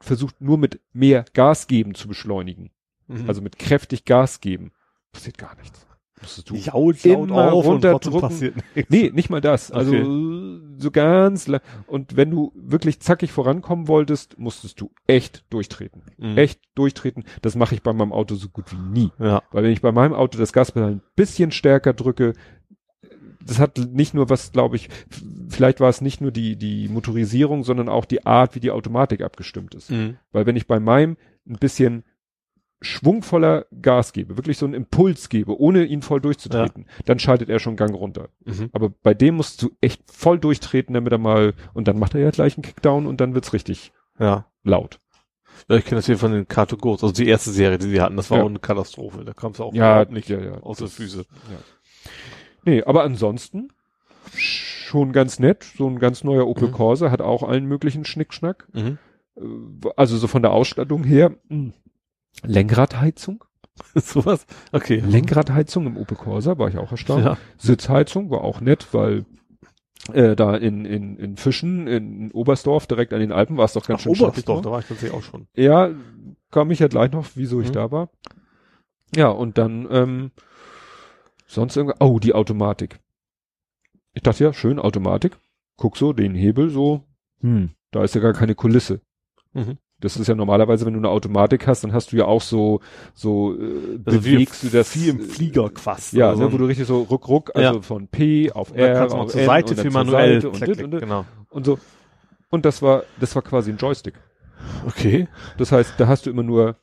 versucht, 0.00 0.40
nur 0.40 0.58
mit 0.58 0.80
mehr 0.92 1.24
Gas 1.34 1.68
geben 1.68 1.94
zu 1.94 2.08
beschleunigen. 2.08 2.72
Mhm. 3.06 3.28
Also 3.28 3.42
mit 3.42 3.60
kräftig 3.60 4.04
Gas 4.06 4.40
geben. 4.40 4.72
Passiert 5.12 5.38
gar 5.38 5.54
nichts. 5.56 5.86
Musstest 6.20 6.50
du 6.50 6.54
jault, 6.54 7.04
immer 7.04 7.52
auf 7.52 7.66
und 7.66 7.72
runterdrücken. 7.74 8.20
trotzdem 8.20 8.20
passiert 8.20 8.54
nichts. 8.74 8.90
Nee, 8.90 9.10
nicht 9.14 9.30
mal 9.30 9.40
das. 9.40 9.70
Also 9.70 9.92
so 10.78 10.90
ganz 10.90 11.50
und 11.86 12.16
wenn 12.16 12.30
du 12.30 12.52
wirklich 12.54 13.00
zackig 13.00 13.32
vorankommen 13.32 13.88
wolltest, 13.88 14.38
musstest 14.38 14.80
du 14.80 14.90
echt 15.06 15.44
durchtreten. 15.50 16.02
Mhm. 16.18 16.36
Echt 16.36 16.60
durchtreten. 16.74 17.24
Das 17.42 17.54
mache 17.54 17.74
ich 17.74 17.82
bei 17.82 17.92
meinem 17.92 18.12
Auto 18.12 18.34
so 18.34 18.48
gut 18.48 18.72
wie 18.72 18.76
nie. 18.76 19.10
Ja. 19.18 19.42
Weil 19.50 19.64
wenn 19.64 19.72
ich 19.72 19.80
bei 19.80 19.92
meinem 19.92 20.14
Auto 20.14 20.38
das 20.38 20.52
Gaspedal 20.52 20.90
ein 20.90 21.02
bisschen 21.16 21.52
stärker 21.52 21.92
drücke, 21.92 22.34
das 23.44 23.58
hat 23.58 23.78
nicht 23.78 24.14
nur 24.14 24.28
was, 24.28 24.52
glaube 24.52 24.76
ich, 24.76 24.88
vielleicht 25.48 25.80
war 25.80 25.88
es 25.88 26.00
nicht 26.00 26.20
nur 26.20 26.30
die, 26.30 26.56
die 26.56 26.88
Motorisierung, 26.88 27.64
sondern 27.64 27.88
auch 27.88 28.04
die 28.04 28.26
Art, 28.26 28.54
wie 28.54 28.60
die 28.60 28.70
Automatik 28.70 29.22
abgestimmt 29.22 29.74
ist. 29.74 29.90
Mhm. 29.90 30.18
Weil 30.32 30.46
wenn 30.46 30.56
ich 30.56 30.66
bei 30.66 30.80
meinem 30.80 31.16
ein 31.48 31.58
bisschen 31.58 32.04
schwungvoller 32.82 33.66
Gas 33.82 34.12
gebe, 34.12 34.36
wirklich 34.36 34.56
so 34.58 34.64
einen 34.66 34.74
Impuls 34.74 35.28
gebe, 35.28 35.58
ohne 35.60 35.84
ihn 35.84 36.02
voll 36.02 36.20
durchzutreten, 36.20 36.86
dann 37.04 37.18
schaltet 37.18 37.50
er 37.50 37.58
schon 37.58 37.76
Gang 37.76 37.94
runter. 37.94 38.28
Mhm. 38.44 38.70
Aber 38.72 38.88
bei 38.88 39.12
dem 39.14 39.36
musst 39.36 39.62
du 39.62 39.70
echt 39.80 40.02
voll 40.10 40.38
durchtreten, 40.38 40.94
damit 40.94 41.12
er 41.12 41.18
mal, 41.18 41.54
und 41.74 41.88
dann 41.88 41.98
macht 41.98 42.14
er 42.14 42.20
ja 42.22 42.30
gleich 42.30 42.56
einen 42.56 42.62
Kickdown 42.62 43.06
und 43.06 43.20
dann 43.20 43.34
wird's 43.34 43.52
richtig 43.52 43.92
Ja. 44.18 44.46
laut. 44.64 44.98
Ja, 45.68 45.76
ich 45.76 45.84
kenne 45.84 45.98
das 45.98 46.06
hier 46.06 46.16
von 46.16 46.32
den 46.32 46.48
Car 46.48 46.66
to 46.66 46.78
Goes, 46.78 47.02
also 47.02 47.12
die 47.14 47.28
erste 47.28 47.50
Serie, 47.50 47.76
die 47.76 47.90
sie 47.90 48.00
hatten, 48.00 48.16
das 48.16 48.30
war 48.30 48.38
Ja. 48.38 48.44
auch 48.44 48.48
eine 48.48 48.58
Katastrophe. 48.60 49.24
Da 49.26 49.34
kam 49.34 49.52
es 49.52 49.60
auch 49.60 49.74
Ja, 49.74 50.06
nicht 50.06 50.30
ja, 50.30 50.40
ja. 50.40 50.52
aus 50.62 50.78
der 50.78 50.88
Füße. 50.88 51.26
Nee, 52.64 52.82
aber 52.84 53.02
ansonsten 53.04 53.68
schon 54.34 55.12
ganz 55.12 55.38
nett. 55.38 55.64
So 55.76 55.86
ein 55.86 55.98
ganz 55.98 56.24
neuer 56.24 56.46
Opel 56.46 56.68
Mhm. 56.68 56.72
Corsa 56.72 57.10
hat 57.10 57.20
auch 57.20 57.42
allen 57.42 57.66
möglichen 57.66 58.04
Schnickschnack. 58.04 58.68
Mhm. 58.72 58.98
Äh, 59.36 59.88
Also 59.96 60.16
so 60.16 60.26
von 60.28 60.42
der 60.42 60.52
Ausstattung 60.52 61.04
her. 61.04 61.32
Lenkradheizung. 62.42 63.44
Sowas? 63.94 64.46
Okay. 64.72 65.00
Lenkradheizung 65.00 65.86
im 65.86 65.96
Opel 65.96 66.16
Corsa 66.16 66.58
war 66.58 66.68
ich 66.68 66.78
auch 66.78 66.90
erstaunt. 66.90 67.24
Ja. 67.24 67.38
Sitzheizung 67.58 68.30
war 68.30 68.42
auch 68.42 68.60
nett, 68.60 68.88
weil 68.92 69.24
äh, 70.12 70.36
da 70.36 70.56
in, 70.56 70.84
in, 70.84 71.16
in 71.16 71.36
Fischen, 71.36 71.86
in 71.86 72.30
Oberstdorf, 72.32 72.86
direkt 72.86 73.12
an 73.12 73.20
den 73.20 73.32
Alpen, 73.32 73.56
war 73.56 73.64
es 73.64 73.72
doch 73.74 73.86
ganz 73.86 74.00
Ach, 74.00 74.04
schön 74.04 74.12
Oberstdorf, 74.12 74.58
noch. 74.58 74.62
da 74.64 74.70
war 74.70 74.80
ich 74.80 74.86
tatsächlich 74.86 75.16
auch 75.18 75.22
schon. 75.22 75.46
Ja, 75.54 75.90
kam 76.50 76.70
ich 76.70 76.78
ja 76.78 76.88
gleich 76.88 77.12
noch, 77.12 77.26
wieso 77.34 77.60
ich 77.60 77.68
Mhm. 77.68 77.72
da 77.74 77.90
war. 77.90 78.10
Ja, 79.16 79.28
und 79.28 79.58
dann 79.58 79.88
ähm, 79.90 80.30
sonst 81.46 81.76
irgendwas. 81.76 82.00
Oh, 82.00 82.18
die 82.18 82.32
Automatik. 82.34 83.00
Ich 84.12 84.22
dachte 84.22 84.44
ja, 84.44 84.52
schön, 84.52 84.78
Automatik. 84.78 85.38
Guck 85.76 85.96
so, 85.96 86.12
den 86.12 86.34
Hebel 86.34 86.68
so. 86.70 87.04
Hm, 87.40 87.70
da 87.90 88.04
ist 88.04 88.14
ja 88.14 88.20
gar 88.20 88.32
keine 88.34 88.54
Kulisse. 88.54 89.00
Mhm. 89.52 89.78
Das 90.00 90.16
ist 90.16 90.26
ja 90.28 90.34
normalerweise, 90.34 90.86
wenn 90.86 90.94
du 90.94 90.98
eine 90.98 91.08
Automatik 91.10 91.66
hast, 91.66 91.84
dann 91.84 91.92
hast 91.92 92.12
du 92.12 92.16
ja 92.16 92.24
auch 92.24 92.40
so, 92.40 92.80
so 93.14 93.54
äh, 93.54 93.98
Also 94.04 94.18
bewegst 94.20 94.62
du 94.62 94.68
das. 94.68 94.94
wie 94.96 95.08
im 95.10 95.20
äh, 95.20 95.22
Flieger 95.24 95.68
quasi. 95.70 96.18
Ja, 96.18 96.30
also, 96.30 96.42
ne, 96.44 96.52
wo 96.52 96.56
du 96.58 96.64
richtig 96.64 96.86
so 96.86 97.02
ruck, 97.02 97.28
ruck, 97.28 97.50
also 97.54 97.74
Ja. 97.76 97.82
von 97.82 98.08
P 98.08 98.50
auf 98.52 98.70
und 98.70 98.78
dann 98.80 98.88
R, 98.88 98.94
kannst 98.98 99.14
auf 99.14 99.30
zur 99.30 99.40
N 99.42 99.46
Seite 99.46 99.74
und 99.74 99.80
für 99.80 99.90
manuell. 99.90 100.34
Seite 100.40 100.48
und, 100.48 100.56
Klick, 100.56 100.66
dit 100.68 100.76
klick, 100.78 100.92
und, 100.94 101.00
genau. 101.00 101.24
und 101.50 101.66
so. 101.66 101.78
Und 102.48 102.64
das 102.64 102.80
war, 102.82 103.02
das 103.20 103.34
war 103.34 103.42
quasi 103.42 103.70
ein 103.70 103.76
Joystick. 103.76 104.14
Okay. 104.86 105.28
Das 105.58 105.70
heißt, 105.72 105.94
da 105.98 106.06
hast 106.08 106.26
du 106.26 106.30
immer 106.30 106.42
nur 106.42 106.76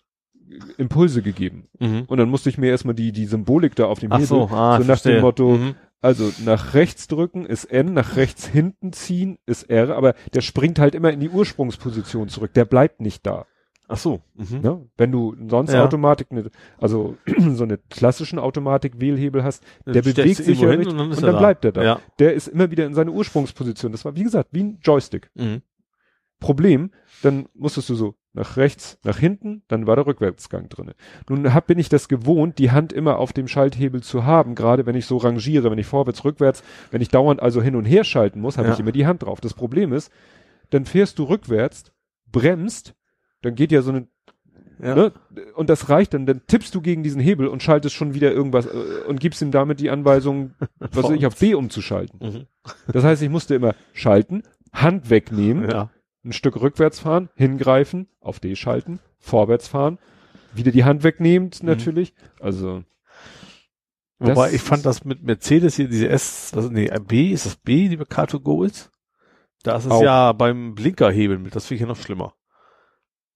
Impulse 0.78 1.22
gegeben. 1.22 1.68
Mhm. 1.80 2.04
Und 2.08 2.18
dann 2.18 2.30
musste 2.30 2.50
ich 2.50 2.58
mir 2.58 2.70
erstmal 2.70 2.96
die, 2.96 3.12
die 3.12 3.26
Symbolik 3.26 3.76
da 3.76 3.86
auf 3.86 4.00
dem 4.00 4.12
Ach 4.12 4.16
Hebel, 4.18 4.28
so, 4.28 4.44
ah, 4.52 4.74
so 4.76 4.80
nach 4.80 4.86
verstehe. 4.86 5.16
dem 5.16 5.22
Motto, 5.22 5.52
Mhm. 5.58 5.76
Also 6.02 6.32
nach 6.46 6.74
rechts 6.74 7.08
drücken 7.08 7.46
ist 7.46 7.66
N, 7.66 7.94
nach 7.94 8.16
rechts 8.16 8.46
hinten 8.48 8.94
ziehen 8.94 9.40
ist 9.46 9.70
R, 9.70 9.96
aber 9.96 10.14
der 10.34 10.42
springt 10.42 10.80
halt 10.80 10.96
immer 10.96 11.12
in 11.12 11.20
die 11.20 11.30
Ursprungsposition 11.30 12.30
zurück, 12.30 12.54
der 12.54 12.66
bleibt 12.66 13.02
nicht 13.02 13.26
da. 13.26 13.46
Ach 13.90 13.98
so. 13.98 14.22
Mhm. 14.36 14.60
Ne? 14.62 14.90
Wenn 14.98 15.12
du 15.12 15.36
sonst 15.50 15.72
Ja. 15.72 15.84
Automatik, 15.86 16.32
ne, 16.32 16.50
also 16.78 17.16
so 17.54 17.64
eine 17.64 17.78
klassischen 17.90 18.38
Automatik-Wählhebel 18.38 19.44
hast, 19.44 19.64
der 19.86 20.02
bewegt 20.02 20.38
sich 20.38 20.60
ja 20.60 20.70
hin 20.70 20.80
richtig 20.80 20.92
und 20.92 20.98
dann 20.98 21.08
und 21.12 21.18
er 21.18 21.22
dann 21.22 21.34
da. 21.34 21.40
bleibt 21.40 21.66
er 21.66 21.72
da. 21.72 21.84
Ja. 21.84 22.00
Der 22.20 22.34
ist 22.34 22.48
immer 22.50 22.70
wieder 22.70 22.86
in 22.86 22.94
seine 22.94 23.12
Ursprungsposition. 23.12 23.94
Das 23.94 24.04
war, 24.04 24.16
wie 24.16 24.24
gesagt, 24.24 24.50
wie 24.52 24.64
ein 24.64 24.80
Joystick. 24.84 25.32
Mhm. 25.36 25.62
Problem, 26.40 26.92
dann 27.24 27.48
musstest 27.56 27.90
du 27.90 27.96
so 27.96 28.16
nach 28.38 28.56
rechts, 28.56 28.98
nach 29.04 29.18
hinten, 29.18 29.64
dann 29.68 29.88
war 29.88 29.96
der 29.96 30.06
Rückwärtsgang 30.08 30.70
drinne. 30.70 30.94
Nun 31.28 31.54
hab, 31.54 31.68
bin 31.68 31.80
ich 31.80 31.90
das 31.90 32.08
gewohnt, 32.08 32.58
die 32.60 32.72
Hand 32.72 32.94
immer 32.94 33.18
auf 33.20 33.34
dem 33.34 33.48
Schalthebel 33.48 34.02
zu 34.02 34.24
haben, 34.26 34.56
gerade 34.56 34.86
wenn 34.86 34.96
ich 34.96 35.06
so 35.06 35.18
rangiere, 35.18 35.70
wenn 35.72 35.78
ich 35.80 35.88
vorwärts, 35.88 36.24
rückwärts, 36.24 36.64
wenn 36.92 37.02
ich 37.02 37.10
dauernd 37.10 37.42
also 37.42 37.62
hin 37.62 37.76
und 37.76 37.86
her 37.86 38.04
schalten 38.04 38.40
muss, 38.40 38.58
habe 38.58 38.70
Ja. 38.70 38.74
ich 38.74 38.80
immer 38.80 38.92
die 38.94 39.06
Hand 39.06 39.24
drauf. 39.24 39.42
Das 39.42 39.54
Problem 39.54 39.92
ist, 39.92 40.12
dann 40.70 40.86
fährst 40.86 41.20
du 41.20 41.24
rückwärts, 41.24 41.92
bremst, 42.32 42.94
dann 43.42 43.56
geht 43.56 43.72
ja 43.72 43.82
so 43.82 43.92
eine 43.92 44.08
Ja. 44.82 44.94
Ne? 44.94 45.12
Und 45.56 45.70
das 45.72 45.90
reicht 45.90 46.14
dann, 46.14 46.28
dann 46.28 46.42
tippst 46.46 46.76
du 46.76 46.82
gegen 46.82 47.02
diesen 47.02 47.20
Hebel 47.20 47.48
und 47.48 47.64
schaltest 47.64 47.96
schon 47.96 48.14
wieder 48.14 48.32
irgendwas 48.32 48.68
äh, 48.68 48.70
und 49.08 49.20
gibst 49.20 49.42
ihm 49.42 49.50
damit 49.50 49.80
die 49.80 49.90
Anweisung, 49.90 50.52
was 50.80 51.06
weiß 51.06 51.12
ich, 51.12 51.26
auf 51.26 51.36
B 51.38 51.56
umzuschalten. 51.56 52.20
Mhm. 52.22 52.46
Das 52.94 53.04
heißt, 53.04 53.24
ich 53.24 53.30
musste 53.30 53.56
immer 53.56 53.74
schalten, 53.94 54.44
Hand 54.74 55.10
wegnehmen, 55.10 55.68
Ja. 55.70 55.90
Ein 56.28 56.34
Stück 56.34 56.60
rückwärts 56.60 57.00
fahren, 57.00 57.30
hingreifen, 57.36 58.08
auf 58.20 58.40
D 58.40 58.56
schalten, 58.56 59.00
vorwärts 59.20 59.68
fahren, 59.68 59.98
wieder 60.54 60.72
die 60.72 60.84
Hand 60.86 61.04
wegnehmen 61.04 61.52
natürlich. 61.62 62.14
Also 62.40 62.84
Wobei 64.20 64.52
ich 64.52 64.62
fand 64.62 64.86
das 64.86 65.06
mit 65.06 65.22
Mercedes 65.24 65.76
hier, 65.76 65.88
diese 65.88 66.10
S, 66.10 66.52
was, 66.56 66.70
nee, 66.72 66.90
B, 67.08 67.32
ist 67.32 67.46
das 67.46 67.56
B, 67.56 67.88
die 67.88 67.98
bei 67.98 68.04
Car2Go 68.06 68.66
ist? 68.66 68.92
Da 69.64 69.76
ist 69.78 69.86
es 69.86 69.92
Auch. 69.92 70.02
ja 70.02 70.32
beim 70.34 70.74
Blinkerhebel 70.74 71.38
mit, 71.38 71.56
das 71.56 71.66
finde 71.68 71.76
ich 71.76 71.82
ja 71.82 71.88
noch 71.88 72.02
schlimmer. 72.02 72.34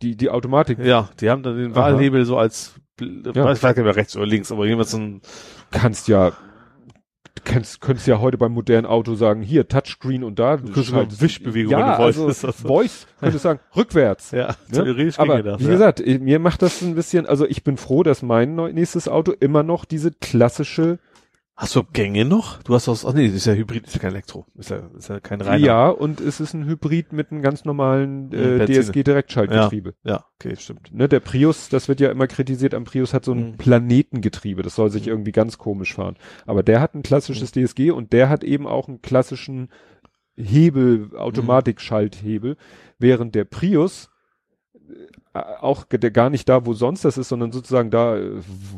die, 0.02 0.16
die 0.16 0.30
Automatik 0.32 0.80
Ja, 0.80 1.10
die 1.20 1.30
haben 1.30 1.44
dann 1.44 1.56
den. 1.58 1.76
Wahlhebel 1.76 2.26
so 2.26 2.38
als, 2.38 2.74
Ja. 3.00 3.08
weiß 3.08 3.58
ich 3.58 3.64
weiß 3.64 3.76
nicht 3.76 3.86
mehr 3.86 3.96
rechts 3.96 4.16
oder 4.16 4.26
links, 4.26 4.52
aber 4.52 4.66
jedenfalls 4.66 4.92
so 4.92 4.98
ein, 4.98 5.22
kannst 5.70 6.08
ja, 6.08 6.32
kannst, 7.44 7.82
könntest 7.82 8.08
ja 8.08 8.20
heute 8.20 8.38
beim 8.38 8.52
modernen 8.54 8.86
Auto 8.86 9.16
sagen, 9.16 9.42
hier 9.42 9.68
Touchscreen 9.68 10.24
und 10.24 10.40
da. 10.40 10.58
Du 10.58 10.68
sogar 10.82 11.02
schaltest- 11.04 11.22
Wischbewegung, 11.22 11.72
ja, 11.72 11.80
wenn 11.80 12.14
du 12.14 12.24
also? 12.26 12.52
Voice, 12.52 13.08
könntest 13.20 13.44
sagen, 13.44 13.60
rückwärts. 13.76 14.32
ja, 14.32 14.56
Ne? 14.70 14.84
theoretisch 14.84 15.20
Aber 15.20 15.42
das. 15.44 15.60
wie 15.60 15.66
ja. 15.66 15.72
gesagt, 15.72 16.04
mir 16.06 16.40
macht 16.40 16.62
das 16.62 16.82
ein 16.82 16.96
bisschen, 16.96 17.26
also 17.26 17.46
ich 17.48 17.64
bin 17.64 17.78
froh, 17.78 18.04
dass 18.04 18.22
mein 18.22 18.56
nächstes 18.56 19.08
Auto 19.08 19.32
immer 19.40 19.64
noch 19.64 19.86
diese 19.86 20.12
klassische, 20.12 21.00
Hast 21.58 21.76
du 21.76 21.84
Gänge 21.84 22.26
noch? 22.26 22.64
Du 22.64 22.74
hast 22.74 22.88
das, 22.88 23.06
ach 23.06 23.14
nee, 23.14 23.28
das 23.28 23.36
ist 23.36 23.46
ja 23.46 23.54
Hybrid, 23.54 23.86
ist 23.86 23.94
ja 23.94 24.00
kein 24.00 24.12
Elektro, 24.14 24.46
ist 24.56 24.72
ja, 24.72 24.78
ist 24.98 25.10
ja 25.10 25.20
kein 25.20 25.42
reiner. 25.42 25.64
ja, 25.64 25.90
und 25.90 26.20
es 26.20 26.40
ist 26.40 26.54
ein 26.54 26.66
Hybrid 26.66 27.14
mit 27.14 27.32
einem 27.32 27.42
ganz 27.44 27.66
normalen 27.66 28.32
äh. 28.34 28.66
DSG-Direktschaltgetriebe. 28.66 29.94
Ja, 30.04 30.26
okay, 30.40 30.56
stimmt. 30.58 30.92
Ne, 30.94 31.08
der 31.08 31.20
Prius, 31.20 31.70
das 31.70 31.88
wird 31.88 32.00
ja 32.00 32.10
immer 32.10 32.26
kritisiert, 32.28 32.74
am 32.74 32.86
Prius 32.86 33.14
hat 33.14 33.26
so 33.26 33.34
ein 33.34 33.52
Mhm. 33.52 33.58
Planetengetriebe, 33.58 34.64
das 34.64 34.76
soll 34.76 34.90
sich 34.90 35.08
irgendwie 35.08 35.34
ganz 35.34 35.58
komisch 35.60 35.94
fahren. 35.94 36.16
Aber 36.48 36.64
der 36.64 36.82
hat 36.82 36.96
ein 36.96 37.04
klassisches 37.04 37.54
Mhm. 37.54 37.66
DSG 37.66 37.92
und 37.92 38.12
der 38.14 38.30
hat 38.30 38.44
eben 38.44 38.66
auch 38.66 38.88
einen 38.88 39.02
klassischen 39.02 39.70
Hebel, 40.38 41.12
Automatik-Schalthebel, 41.16 42.56
während 42.98 43.36
der 43.36 43.44
Prius 43.44 44.10
auch 45.34 45.88
ge- 45.88 46.00
der 46.00 46.12
gar 46.12 46.30
nicht 46.30 46.50
da, 46.50 46.66
wo 46.66 46.74
sonst 46.74 47.06
das 47.06 47.18
ist, 47.18 47.30
sondern 47.30 47.52
sozusagen 47.54 47.90
da, 47.90 48.18
äh, 48.18 48.32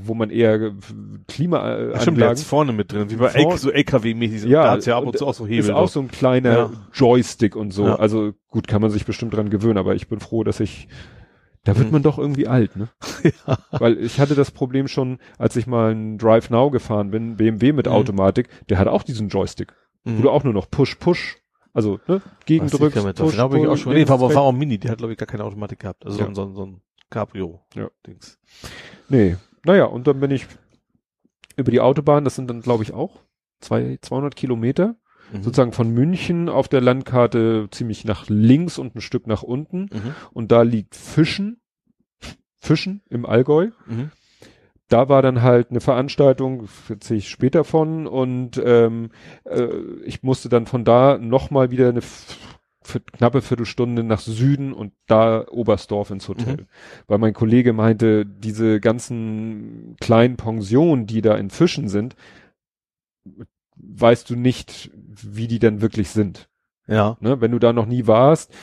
wo 0.03 0.13
man 0.13 0.29
eher 0.29 0.53
äh, 0.61 0.71
Ach, 0.71 0.83
Stimmt, 0.83 0.99
der 0.99 1.23
Klimaanlagen 1.27 2.23
hat's 2.29 2.43
vorne 2.43 2.73
mit 2.73 2.91
drin, 2.91 3.09
wie 3.09 3.15
bei 3.15 3.29
Vor- 3.29 3.57
so 3.57 3.71
LKW-mäßig. 3.71 4.45
Ja, 4.49 4.63
da 4.63 4.71
hat's 4.71 4.85
ja 4.85 4.97
ab 4.97 5.05
und 5.05 5.17
zu 5.17 5.25
auch 5.25 5.33
so 5.33 5.45
Hebel. 5.45 5.59
ist 5.59 5.71
auch 5.71 5.87
so 5.89 5.99
ein 5.99 6.09
kleiner 6.09 6.51
Ja. 6.53 6.69
Joystick 6.93 7.55
und 7.55 7.71
so. 7.71 7.85
Ja. 7.87 7.95
Also 7.95 8.33
gut, 8.49 8.67
kann 8.67 8.81
man 8.81 8.91
sich 8.91 9.05
bestimmt 9.05 9.33
dran 9.35 9.49
gewöhnen, 9.49 9.77
aber 9.77 9.95
ich 9.95 10.07
bin 10.07 10.19
froh, 10.19 10.43
dass 10.43 10.59
ich, 10.59 10.87
da 11.63 11.75
wird 11.75 11.87
Mhm. 11.87 11.93
man 11.93 12.03
doch 12.03 12.19
irgendwie 12.19 12.47
alt, 12.47 12.75
ne? 12.75 12.89
ja. 13.47 13.57
Weil 13.71 13.97
ich 13.97 14.19
hatte 14.19 14.35
das 14.35 14.51
Problem 14.51 14.87
schon, 14.87 15.17
als 15.39 15.55
ich 15.55 15.65
mal 15.65 15.91
einen 15.91 16.17
Drive 16.19 16.51
Now 16.51 16.69
gefahren 16.69 17.09
bin, 17.09 17.37
BMW 17.37 17.71
mit 17.73 17.87
Mhm. 17.87 17.93
Automatik, 17.93 18.47
der 18.69 18.77
hat 18.77 18.87
auch 18.87 19.01
diesen 19.01 19.29
Joystick, 19.29 19.73
wo 20.03 20.21
du 20.21 20.29
auch 20.29 20.43
nur 20.43 20.53
noch 20.53 20.69
Push, 20.69 20.95
Push, 20.95 21.37
also 21.73 21.99
ne, 22.07 22.21
gegendrückst, 22.45 22.95
Push, 23.03 23.15
Push, 23.15 23.33
ich 23.33 23.39
auch 23.67 23.77
schon. 23.77 23.93
Nee, 23.93 24.07
war 24.07 24.19
war 24.21 24.37
auch 24.41 24.51
Mini, 24.51 24.77
die 24.77 24.89
hat 24.89 24.99
glaube 24.99 25.13
ich 25.13 25.17
gar 25.19 25.25
keine 25.27 25.43
Automatik 25.43 25.79
gehabt. 25.79 26.05
Also 26.05 26.19
Ja. 26.19 26.25
so, 26.25 26.29
ein- 26.29 26.35
so, 26.35 26.53
so 26.55 26.65
ein 26.65 26.81
Cabrio. 27.09 27.61
Ja. 27.75 27.89
Nee, 29.09 29.37
naja, 29.65 29.85
und 29.85 30.07
dann 30.07 30.19
bin 30.19 30.31
ich 30.31 30.45
über 31.55 31.71
die 31.71 31.79
Autobahn, 31.81 32.23
das 32.23 32.35
sind 32.35 32.49
dann 32.49 32.61
glaube 32.61 32.83
ich 32.83 32.93
auch 32.93 33.21
zwei, 33.59 33.97
200 34.01 34.35
Kilometer, 34.35 34.95
Mhm. 35.31 35.43
sozusagen 35.43 35.71
von 35.71 35.89
München 35.89 36.49
auf 36.49 36.67
der 36.67 36.81
Landkarte 36.81 37.67
ziemlich 37.71 38.03
nach 38.05 38.25
links 38.29 38.77
und 38.77 38.95
ein 38.95 39.01
Stück 39.01 39.25
nach 39.27 39.41
unten. 39.43 39.83
Mhm. 39.91 40.15
Und 40.33 40.51
da 40.51 40.63
liegt 40.63 40.95
Fischen, 40.95 41.61
Fischen 42.59 43.01
im 43.09 43.25
Allgäu. 43.25 43.69
Mhm. 43.87 44.11
Da 44.89 45.09
war 45.09 45.21
dann 45.21 45.41
halt 45.41 45.69
eine 45.69 45.81
Veranstaltung, 45.81 46.67
erzähle 46.89 47.19
ich 47.19 47.29
später 47.29 47.63
von, 47.63 48.05
und 48.05 48.61
ähm, 48.63 49.09
äh, 49.45 49.67
ich 50.05 50.23
musste 50.23 50.49
dann 50.49 50.65
von 50.65 50.83
da 50.85 51.17
nochmal 51.17 51.71
wieder 51.71 51.89
eine 51.89 52.01
knappe 52.83 53.41
Viertelstunde 53.41 54.03
nach 54.03 54.19
Süden 54.19 54.73
und 54.73 54.93
da 55.07 55.47
Oberstdorf 55.47 56.11
ins 56.11 56.27
Hotel. 56.27 56.57
Mhm. 56.57 56.67
Weil 57.07 57.17
mein 57.17 57.33
Kollege 57.33 57.73
meinte, 57.73 58.25
diese 58.25 58.79
ganzen 58.79 59.95
kleinen 59.99 60.35
Pensionen, 60.35 61.07
die 61.07 61.21
da 61.21 61.35
in 61.35 61.49
Fischen 61.49 61.87
sind, 61.87 62.15
weißt 63.75 64.29
du 64.29 64.35
nicht, 64.35 64.91
wie 64.95 65.47
die 65.47 65.59
denn 65.59 65.81
wirklich 65.81 66.09
sind. 66.09 66.49
Ja. 66.87 67.17
Ne? 67.21 67.41
Wenn 67.41 67.51
du 67.51 67.59
da 67.59 67.73
noch 67.73 67.85
nie 67.85 68.07
warst, 68.07 68.53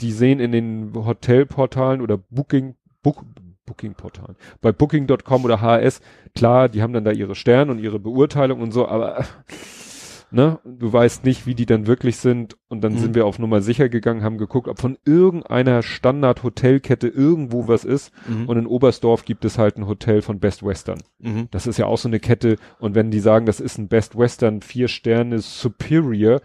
die 0.00 0.12
sehen 0.12 0.40
in 0.40 0.52
den 0.52 0.92
Hotelportalen 0.94 2.00
oder 2.00 2.18
Booking, 2.18 2.76
Book, 3.02 3.24
Booking-Portalen, 3.66 4.36
bei 4.60 4.72
Booking.com 4.72 5.44
oder 5.44 5.60
HS, 5.60 6.00
klar, 6.34 6.68
die 6.68 6.82
haben 6.82 6.92
dann 6.92 7.04
da 7.04 7.10
ihre 7.10 7.34
Sterne 7.34 7.70
und 7.72 7.78
ihre 7.78 7.98
Beurteilung 7.98 8.60
und 8.62 8.72
so, 8.72 8.88
aber 8.88 9.24
ne, 10.30 10.58
du 10.64 10.92
weißt 10.92 11.24
nicht, 11.24 11.46
wie 11.46 11.54
die 11.54 11.66
dann 11.66 11.86
wirklich 11.86 12.16
sind 12.16 12.56
und 12.68 12.82
dann 12.82 12.94
Mhm. 12.94 12.98
sind 12.98 13.14
wir 13.14 13.26
auf 13.26 13.38
Nummer 13.38 13.60
sicher 13.60 13.88
gegangen, 13.88 14.22
haben 14.24 14.38
geguckt, 14.38 14.66
ob 14.68 14.80
von 14.80 14.98
irgendeiner 15.04 15.82
Standard-Hotelkette 15.82 17.08
irgendwo 17.08 17.68
was 17.68 17.84
ist 17.84 18.12
Mhm. 18.28 18.48
und 18.48 18.56
in 18.58 18.66
Oberstdorf 18.66 19.24
gibt 19.24 19.44
es 19.44 19.56
halt 19.58 19.76
ein 19.76 19.86
Hotel 19.86 20.22
von 20.22 20.40
Best 20.40 20.64
Western. 20.64 20.98
Mhm. 21.18 21.48
Das 21.50 21.66
ist 21.66 21.78
ja 21.78 21.86
auch 21.86 21.98
so 21.98 22.08
eine 22.08 22.18
Kette. 22.20 22.56
Und 22.80 22.94
wenn 22.94 23.10
die 23.10 23.20
sagen, 23.20 23.46
das 23.46 23.60
ist 23.60 23.78
ein 23.78 23.88
Best 23.88 24.18
Western, 24.18 24.62
vier 24.62 24.88
Sterne 24.88 25.38
Superior, 25.38 26.40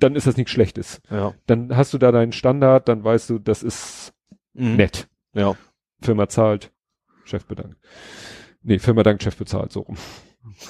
dann 0.00 0.14
ist 0.14 0.26
das 0.26 0.36
nichts 0.36 0.52
Schlechtes. 0.52 1.00
Ja. 1.10 1.34
Dann 1.46 1.76
hast 1.76 1.92
du 1.94 1.98
da 1.98 2.12
deinen 2.12 2.32
Standard, 2.32 2.88
dann 2.88 3.02
weißt 3.04 3.30
du, 3.30 3.38
das 3.38 3.62
ist 3.62 4.12
Mhm. 4.54 4.76
nett. 4.76 5.08
Ja. 5.34 5.54
Firma 6.00 6.28
zahlt, 6.28 6.70
Chef 7.24 7.44
bedankt. 7.46 7.76
Nee, 8.62 8.78
Firma 8.78 9.02
dankt, 9.02 9.22
Chef 9.22 9.36
bezahlt, 9.36 9.72
so 9.72 9.80
rum. 9.80 9.96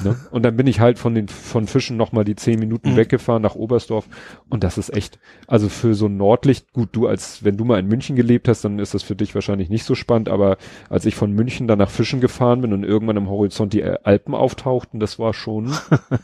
Ne? 0.03 0.17
Und 0.33 0.43
dann 0.43 0.57
bin 0.57 0.67
ich 0.67 0.81
halt 0.81 0.99
von 0.99 1.15
den 1.15 1.29
von 1.29 1.67
Fischen 1.69 1.97
nochmal 1.97 2.25
die 2.25 2.35
zehn 2.35 2.59
Minuten 2.59 2.93
Mhm. 2.93 2.97
weggefahren 2.97 3.43
nach 3.43 3.55
Oberstdorf 3.55 4.09
und 4.49 4.65
das 4.65 4.77
ist 4.77 4.93
echt, 4.93 5.21
also 5.47 5.69
für 5.69 5.95
so 5.95 6.07
ein 6.07 6.17
Nordlicht, 6.17 6.73
gut, 6.73 6.89
du 6.93 7.07
als, 7.07 7.45
wenn 7.45 7.57
du 7.57 7.65
mal 7.65 7.79
in 7.79 7.87
München 7.87 8.17
gelebt 8.17 8.49
hast, 8.49 8.65
dann 8.65 8.81
ist 8.81 8.95
das 8.95 9.05
für 9.05 9.15
dich 9.15 9.35
wahrscheinlich 9.37 9.69
nicht 9.71 9.85
so 9.85 9.95
spannend, 9.95 10.29
aber 10.31 10.57
als 10.91 11.07
ich 11.07 11.15
von 11.15 11.33
München 11.33 11.69
dann 11.69 11.79
nach 11.79 11.91
Fischen 11.91 12.21
gefahren 12.21 12.61
bin 12.61 12.73
und 12.73 12.83
irgendwann 12.83 13.19
am 13.19 13.31
Horizont 13.31 13.73
die 13.73 13.85
Alpen 13.85 14.35
auftauchten, 14.35 14.99
das 14.99 15.19
war 15.21 15.33
schon, 15.33 15.73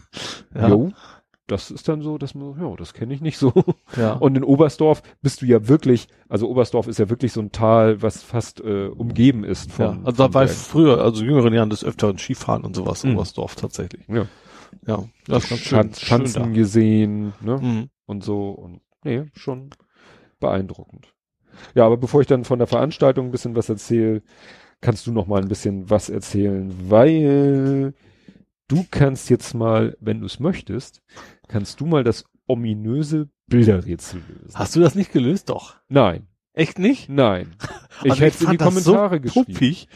Ja. 0.55 0.69
jo, 0.69 0.91
das 1.47 1.71
ist 1.71 1.89
dann 1.89 2.03
so, 2.03 2.17
dass 2.19 2.35
man, 2.35 2.59
ja, 2.61 2.75
das 2.77 2.95
kenne 2.95 3.13
ich 3.15 3.21
nicht 3.21 3.39
so. 3.39 3.53
ja. 3.97 4.13
Und 4.21 4.37
in 4.37 4.45
Oberstdorf 4.45 5.03
bist 5.23 5.43
du 5.43 5.47
ja 5.47 5.69
wirklich, 5.69 6.09
also 6.29 6.49
Oberstdorf 6.49 6.87
ist 6.87 6.99
ja 6.99 7.11
wirklich 7.11 7.33
so 7.33 7.41
ein 7.41 7.53
Tal, 7.53 8.01
was 8.03 8.23
fast 8.23 8.61
äh, 8.61 8.87
umgeben 8.87 9.45
ist 9.45 9.69
ja. 9.79 9.89
von. 9.89 10.07
Also 10.07 10.27
da 10.27 10.33
war 10.35 10.45
ich 10.45 10.51
früher, 10.53 11.03
also 11.03 11.23
jüngeren 11.25 11.53
Jahren 11.53 11.71
des 11.71 11.85
Öfteren 11.85 12.19
Skifahren 12.19 12.65
und 12.65 12.75
sowas 12.77 13.05
Mhm. 13.05 13.15
Oberstdorf 13.15 13.57
tatsächlich. 13.57 14.07
ja. 14.09 14.27
Ja. 14.87 15.05
Das 15.27 15.45
ist 15.45 15.51
ganz 15.51 15.61
schön. 15.61 15.79
Schanz, 15.79 16.01
Schanzen 16.01 16.53
gesehen, 16.53 17.33
ne? 17.41 17.59
schön. 17.59 17.75
Mhm. 17.75 17.89
Und 18.07 18.25
so 18.25 18.51
und 18.51 18.81
nee, 19.05 19.25
schon 19.35 19.71
beeindruckend. 20.41 21.15
Ja, 21.75 21.87
aber 21.87 21.97
bevor 21.97 22.21
ich 22.21 22.27
dann 22.27 22.45
von 22.45 22.59
der 22.59 22.67
Veranstaltung 22.67 23.27
ein 23.27 23.31
bisschen 23.31 23.55
was 23.57 23.69
erzähle, 23.69 24.23
kannst 24.81 25.07
du 25.07 25.13
noch 25.13 25.27
mal 25.27 25.41
ein 25.41 25.49
bisschen 25.49 25.89
was 25.89 26.11
erzählen, 26.11 26.75
weil 26.91 27.95
du 28.69 28.85
kannst 28.91 29.31
jetzt 29.31 29.55
mal, 29.55 29.97
wenn 30.01 30.21
du 30.21 30.27
es 30.27 30.41
möchtest, 30.41 31.03
kannst 31.49 31.81
du 31.81 31.87
mal 31.87 32.05
das 32.05 32.25
ominöse 32.47 33.29
Bilderrätsel 33.47 34.23
lösen. 34.29 34.55
Hast 34.55 34.75
du 34.77 34.81
das 34.81 34.95
nicht 34.95 35.13
gelöst? 35.13 35.49
Doch. 35.51 35.77
Nein, 35.89 36.27
Echt 36.53 36.79
nicht? 36.79 37.09
nein. 37.09 37.57
Ich 38.03 38.19
hätte 38.21 38.37
es 38.37 38.43
in 38.43 38.51
die 38.51 38.57
Kommentare 38.57 39.17
so 39.17 39.21
geschrieben. 39.21 39.47
puppig. 39.53 39.89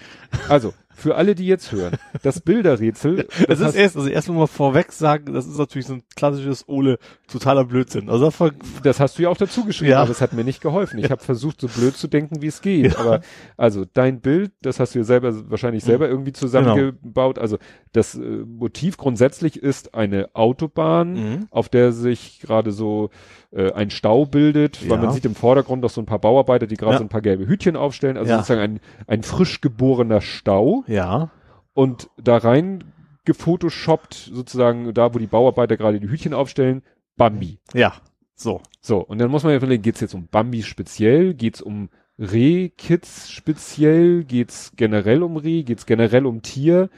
Also, 0.49 0.73
für 0.99 1.15
alle, 1.15 1.37
die 1.37 1.47
jetzt 1.47 1.71
hören, 1.71 1.97
das 2.23 2.41
Bilderrätsel. 2.41 3.27
Das, 3.49 3.61
ist 3.61 3.75
erst, 3.77 3.97
also 3.97 4.09
erstmal 4.09 4.39
mal 4.39 4.47
vorweg 4.47 4.93
sagen, 4.93 5.33
das 5.33 5.47
ist 5.47 5.59
natürlich 5.59 5.87
so 5.87 5.95
ein 5.95 6.03
klassisches 6.17 6.69
Ole, 6.69 6.99
totaler 7.29 7.65
Blödsinn. 7.65 8.11
Also 8.11 8.31
das, 8.31 8.53
das 8.83 9.01
hast 9.01 9.19
du 9.19 9.23
ja 9.23 9.29
auch 9.29 9.37
dazu 9.37 9.65
geschrieben, 9.65 9.93
ja. 9.93 10.03
aber 10.03 10.11
es 10.11 10.21
hat 10.21 10.33
mir 10.33 10.45
nicht 10.45 10.61
geholfen. 10.61 10.99
Ich 10.99 11.05
ja. 11.05 11.11
habe 11.11 11.23
versucht, 11.23 11.61
so 11.61 11.69
blöd 11.69 11.97
zu 11.97 12.09
denken, 12.09 12.43
wie 12.43 12.49
es 12.49 12.61
geht. 12.61 12.93
Ja. 12.93 12.99
Aber 12.99 13.21
also 13.57 13.85
dein 13.93 14.21
Bild, 14.21 14.53
das 14.61 14.81
hast 14.81 14.95
du 14.95 14.99
ja 14.99 15.05
selber 15.05 15.51
wahrscheinlich 15.51 15.85
selber 15.85 16.07
mhm. 16.07 16.13
irgendwie 16.13 16.33
zusammengebaut. 16.33 17.37
Genau. 17.37 17.43
Also 17.43 17.59
das 17.93 18.17
äh, 18.17 18.21
Motiv 18.21 18.97
grundsätzlich 18.97 19.63
ist 19.63 19.95
eine 19.95 20.31
Autobahn, 20.35 21.13
mhm. 21.13 21.47
auf 21.51 21.69
der 21.69 21.93
sich 21.93 22.41
gerade 22.41 22.73
so 22.73 23.11
äh, 23.51 23.73
ein 23.73 23.91
Stau 23.91 24.27
bildet, 24.27 24.83
ja. 24.83 24.91
weil 24.91 24.99
man 24.99 25.13
sieht 25.13 25.25
im 25.25 25.35
Vordergrund 25.35 25.83
noch 25.83 25.91
so 25.91 26.01
ein 26.01 26.07
paar 26.07 26.19
Bauarbeiter, 26.19 26.67
die 26.67 26.77
gerade 26.77 26.95
ja. 26.95 26.99
so 26.99 27.05
ein 27.05 27.09
paar 27.09 27.23
gelbe 27.23 27.47
Hütchen 27.47 27.77
aufstellen, 27.77 28.17
also 28.17 28.31
ja. 28.31 28.37
sozusagen 28.37 28.61
ein, 28.61 28.81
ein 29.07 29.23
frisch 29.23 29.61
geborener 29.61 30.21
Stau. 30.21 30.85
Ja. 30.87 31.31
Und 31.75 32.11
da 32.23 32.37
rein 32.37 32.85
gefotoshoppt, 33.25 34.31
sozusagen 34.33 34.93
da, 34.95 35.15
wo 35.15 35.19
die 35.19 35.27
Bauarbeiter 35.27 35.77
gerade 35.77 36.01
die 36.01 36.09
Hütchen 36.09 36.35
aufstellen, 36.35 36.83
Bambi. 37.17 37.59
Ja. 37.75 37.95
So. 38.35 38.63
So. 38.81 38.99
Und 38.99 39.19
dann 39.19 39.31
muss 39.31 39.43
man 39.43 39.53
ja 39.53 39.59
überlegen, 39.59 39.83
geht's 39.83 40.01
jetzt 40.01 40.15
um 40.15 40.29
Bambi 40.29 40.63
speziell? 40.63 41.35
Geht's 41.35 41.61
um 41.61 41.91
Reh-Kids 42.19 43.31
speziell? 43.31 44.25
Geht's 44.25 44.73
generell 44.77 45.23
um 45.23 45.37
Reh? 45.37 45.63
Geht's 45.63 45.87
generell 45.87 46.27
um 46.27 46.43
Tier? 46.43 46.89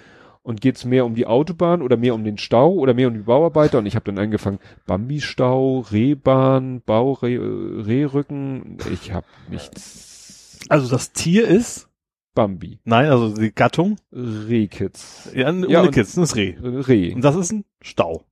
Und 0.43 0.60
geht's 0.60 0.85
mehr 0.85 1.05
um 1.05 1.15
die 1.15 1.27
Autobahn 1.27 1.83
oder 1.83 1.97
mehr 1.97 2.15
um 2.15 2.25
den 2.25 2.39
Stau 2.39 2.73
oder 2.73 2.94
mehr 2.94 3.09
um 3.09 3.15
die 3.15 3.20
Bauarbeiter 3.20 3.78
und 3.78 3.86
ich 3.86 3.94
habe 3.94 4.07
dann 4.07 4.19
angefangen 4.19 4.59
Bambi-Stau, 4.86 5.81
Rehbahn, 5.91 6.83
Bau, 6.83 7.12
Reh, 7.12 7.36
Rehrücken, 7.39 8.78
ich 8.93 9.12
habe 9.12 9.27
nichts. 9.49 10.60
Also 10.69 10.91
das 10.91 11.12
Tier 11.12 11.47
ist 11.47 11.89
Bambi. 12.35 12.81
Nein, 12.85 13.07
also 13.07 13.35
die 13.35 13.52
Gattung 13.52 13.97
Rehkids. 14.12 15.31
Ja, 15.35 15.49
ohne 15.51 15.69
ja, 15.69 15.86
Kids, 15.89 16.15
das 16.15 16.31
ist 16.31 16.36
Reh. 16.36 16.57
Reh. 16.60 17.15
Und 17.15 17.23
das 17.23 17.36
ist 17.36 17.52
ein 17.52 17.65
Stau. 17.83 18.25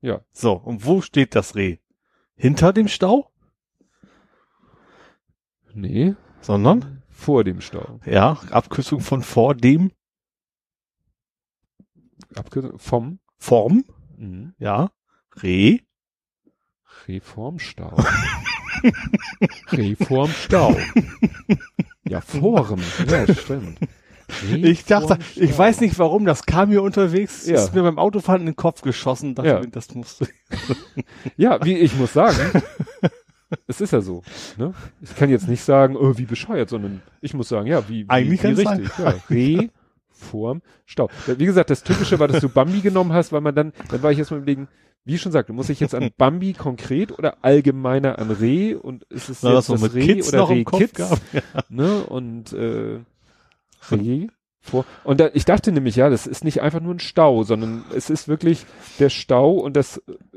Ja. 0.00 0.20
So, 0.32 0.52
und 0.52 0.84
wo 0.84 1.00
steht 1.00 1.34
das 1.34 1.54
Reh? 1.54 1.78
Hinter 2.36 2.72
dem 2.72 2.88
Stau? 2.88 3.30
Nee. 5.72 6.14
Sondern? 6.40 7.02
Vor 7.10 7.44
dem 7.44 7.60
Stau. 7.60 8.00
Ja, 8.04 8.38
Abkürzung 8.50 9.00
von 9.00 9.22
vor 9.22 9.54
dem 9.54 9.92
Abkürzung 12.36 12.78
vom 12.78 13.18
Form. 13.38 13.84
Mhm. 14.16 14.54
Ja. 14.58 14.90
Re. 15.42 15.80
Reformstau. 17.08 17.96
Reformstau. 19.72 20.76
ja, 22.04 22.20
Form. 22.20 22.80
Ja, 23.08 23.34
stimmt. 23.34 23.78
Ich 24.50 24.84
dachte, 24.84 25.18
ich 25.36 25.56
weiß 25.56 25.80
nicht 25.80 25.98
warum, 25.98 26.24
das 26.24 26.46
kam 26.46 26.70
mir 26.70 26.82
unterwegs, 26.82 27.46
ja. 27.46 27.56
ist 27.56 27.74
mir 27.74 27.82
beim 27.82 27.98
Autofahren 27.98 28.40
in 28.40 28.46
den 28.46 28.56
Kopf 28.56 28.80
geschossen, 28.80 29.34
dachte 29.34 29.48
ja. 29.48 29.60
mir, 29.60 29.68
das 29.68 29.94
musste. 29.94 30.28
ja, 31.36 31.62
wie 31.64 31.76
ich 31.76 31.94
muss 31.96 32.14
sagen, 32.14 32.38
es 33.66 33.80
ist 33.80 33.92
ja 33.92 34.00
so. 34.00 34.22
Ne? 34.56 34.72
Ich 35.02 35.14
kann 35.14 35.30
jetzt 35.30 35.48
nicht 35.48 35.62
sagen, 35.62 35.96
oh, 35.96 36.16
wie 36.16 36.24
bescheuert, 36.24 36.70
sondern 36.70 37.02
ich 37.20 37.34
muss 37.34 37.48
sagen, 37.48 37.66
ja, 37.66 37.88
wie, 37.88 38.04
wie, 38.04 38.10
Eigentlich 38.10 38.42
wie 38.42 38.46
richtig. 38.48 38.98
Ja. 38.98 39.14
Re 39.30 39.70
vorm 40.24 40.62
Stau. 40.86 41.08
Wie 41.26 41.46
gesagt, 41.46 41.70
das 41.70 41.84
Typische 41.84 42.18
war, 42.18 42.28
dass 42.28 42.40
du 42.40 42.48
Bambi 42.48 42.80
genommen 42.80 43.12
hast, 43.12 43.32
weil 43.32 43.40
man 43.40 43.54
dann, 43.54 43.72
dann 43.90 44.02
war 44.02 44.10
ich 44.10 44.18
jetzt 44.18 44.30
mal 44.30 44.38
überlegen, 44.38 44.68
wie 45.04 45.16
ich 45.16 45.20
schon 45.20 45.32
sagte, 45.32 45.52
muss 45.52 45.68
ich 45.68 45.80
jetzt 45.80 45.94
an 45.94 46.10
Bambi 46.16 46.54
konkret 46.54 47.16
oder 47.16 47.44
allgemeiner 47.44 48.18
an 48.18 48.30
Reh 48.30 48.74
und 48.74 49.04
ist 49.04 49.28
es 49.28 49.42
Na, 49.42 49.54
jetzt 49.54 49.68
das, 49.68 49.80
das 49.80 49.94
Reh 49.94 50.06
Kids 50.06 50.32
oder 50.32 50.48
Reh 50.48 50.64
Kids? 50.64 50.98
Ja. 51.32 51.42
Ne? 51.68 52.04
Und 52.04 52.52
äh, 52.54 53.00
Reh 53.90 54.28
vor. 54.64 54.86
Und 55.04 55.20
da, 55.20 55.28
ich 55.34 55.44
dachte 55.44 55.72
nämlich, 55.72 55.96
ja, 55.96 56.08
das 56.08 56.26
ist 56.26 56.42
nicht 56.42 56.62
einfach 56.62 56.80
nur 56.80 56.94
ein 56.94 57.00
Stau, 57.00 57.42
sondern 57.42 57.84
es 57.94 58.08
ist 58.08 58.28
wirklich 58.28 58.64
der 58.98 59.10
Stau 59.10 59.52
und 59.52 59.76
das 59.76 59.98
äh, 60.08 60.36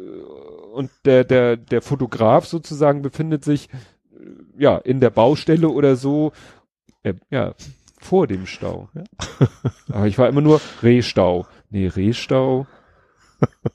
und 0.74 0.92
der 1.06 1.24
der 1.24 1.56
der 1.56 1.82
Fotograf 1.82 2.46
sozusagen 2.46 3.02
befindet 3.02 3.46
sich 3.46 3.70
äh, 4.12 4.62
ja 4.62 4.78
in 4.78 5.00
der 5.00 5.12
Baustelle 5.12 5.70
oder 5.70 5.96
so. 5.96 6.34
Äh, 7.04 7.14
ja, 7.30 7.56
vor 8.08 8.28
dem 8.28 8.46
Stau. 8.46 8.90
Ja. 8.94 9.04
Aber 9.94 10.08
ich 10.08 10.18
war 10.18 10.30
immer 10.30 10.42
nur 10.42 10.62
Rehstau. 10.82 11.46
Nee, 11.70 11.88
Rehstau. 11.88 12.66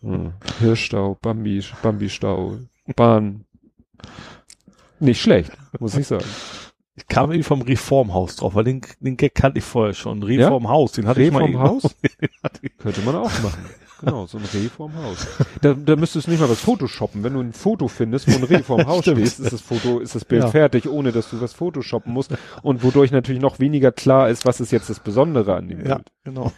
Hm. 0.00 0.32
Hirschstau, 0.58 1.16
Bambi, 1.22 1.62
Bambi-Stau, 1.82 2.56
Bahn. 2.96 3.44
Nicht 4.98 5.20
schlecht, 5.20 5.52
muss 5.78 5.96
ich 5.96 6.08
sagen. 6.08 6.24
Ich 6.96 7.06
kam 7.06 7.30
irgendwie 7.30 7.44
vom 7.44 7.62
Reformhaus 7.62 8.34
drauf, 8.36 8.56
weil 8.56 8.64
den, 8.64 8.80
den 8.98 9.16
Gag 9.16 9.36
kannte 9.36 9.60
ich 9.60 9.64
vorher 9.64 9.94
schon. 9.94 10.22
Reformhaus, 10.24 10.96
ja? 10.96 11.02
den 11.02 11.08
hatte 11.08 11.20
Reformhaus? 11.20 11.84
ich 12.02 12.18
mal. 12.20 12.50
Könnte 12.78 13.00
man 13.02 13.14
auch 13.14 13.42
machen. 13.42 13.64
Genau, 14.04 14.26
so 14.26 14.38
ein 14.38 14.44
Reh 14.52 14.68
vorm 14.68 14.94
Haus. 14.96 15.26
Da, 15.60 15.74
da 15.74 15.94
müsstest 15.94 16.26
du 16.26 16.32
nicht 16.32 16.40
mal 16.40 16.48
was 16.50 16.60
photoshoppen. 16.60 17.22
Wenn 17.22 17.34
du 17.34 17.40
ein 17.40 17.52
Foto 17.52 17.86
findest, 17.86 18.28
wo 18.28 18.36
ein 18.36 18.42
Reh 18.42 18.62
vorm 18.62 18.86
Haus 18.86 19.02
steht, 19.02 19.18
ist 19.18 19.40
das 19.40 19.60
Foto, 19.60 20.00
ist 20.00 20.14
das 20.14 20.24
Bild 20.24 20.42
ja. 20.42 20.50
fertig, 20.50 20.88
ohne 20.88 21.12
dass 21.12 21.30
du 21.30 21.40
was 21.40 21.52
photoshoppen 21.52 22.12
musst. 22.12 22.32
Und 22.62 22.82
wodurch 22.82 23.12
natürlich 23.12 23.40
noch 23.40 23.60
weniger 23.60 23.92
klar 23.92 24.28
ist, 24.28 24.44
was 24.44 24.60
ist 24.60 24.72
jetzt 24.72 24.90
das 24.90 25.00
Besondere 25.00 25.54
an 25.54 25.68
dem 25.68 25.86
ja, 25.86 25.96
Bild. 25.96 26.08
genau. 26.24 26.52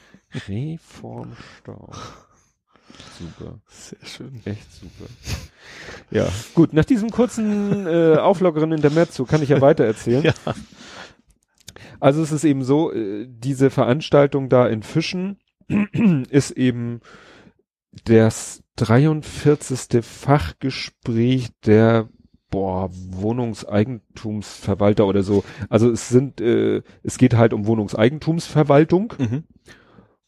Reh 0.49 0.79
vorm 0.79 1.33
Stau. 1.59 1.91
Super. 3.19 3.59
Sehr 3.69 3.99
schön. 4.05 4.41
Echt 4.45 4.73
super. 4.73 5.11
Ja, 6.11 6.29
gut. 6.55 6.73
Nach 6.73 6.85
diesem 6.85 7.11
kurzen 7.11 7.87
äh, 7.87 8.17
auflockeren 8.17 8.73
Intermezzo 8.73 9.25
kann 9.25 9.43
ich 9.43 9.51
ja 9.51 9.61
weiter 9.61 9.85
erzählen. 9.85 10.23
Ja. 10.23 10.35
Also 12.01 12.23
es 12.23 12.33
ist 12.33 12.45
eben 12.45 12.65
so, 12.65 12.93
äh, 12.93 13.27
diese 13.29 13.71
Veranstaltung 13.71 14.49
da 14.49 14.67
in 14.67 14.83
Fischen 14.83 15.39
ist 16.31 16.51
eben 16.53 17.01
das 18.05 18.63
43. 18.77 20.05
Fachgespräch 20.05 21.49
der 21.65 22.09
boah, 22.51 22.91
Wohnungseigentumsverwalter 22.93 25.07
oder 25.07 25.23
so. 25.23 25.45
Also 25.69 25.91
es 25.91 26.09
sind, 26.09 26.41
äh, 26.41 26.83
es 27.03 27.19
geht 27.19 27.35
halt 27.35 27.53
um 27.53 27.67
Wohnungseigentumsverwaltung 27.67 29.13
mhm. 29.19 29.45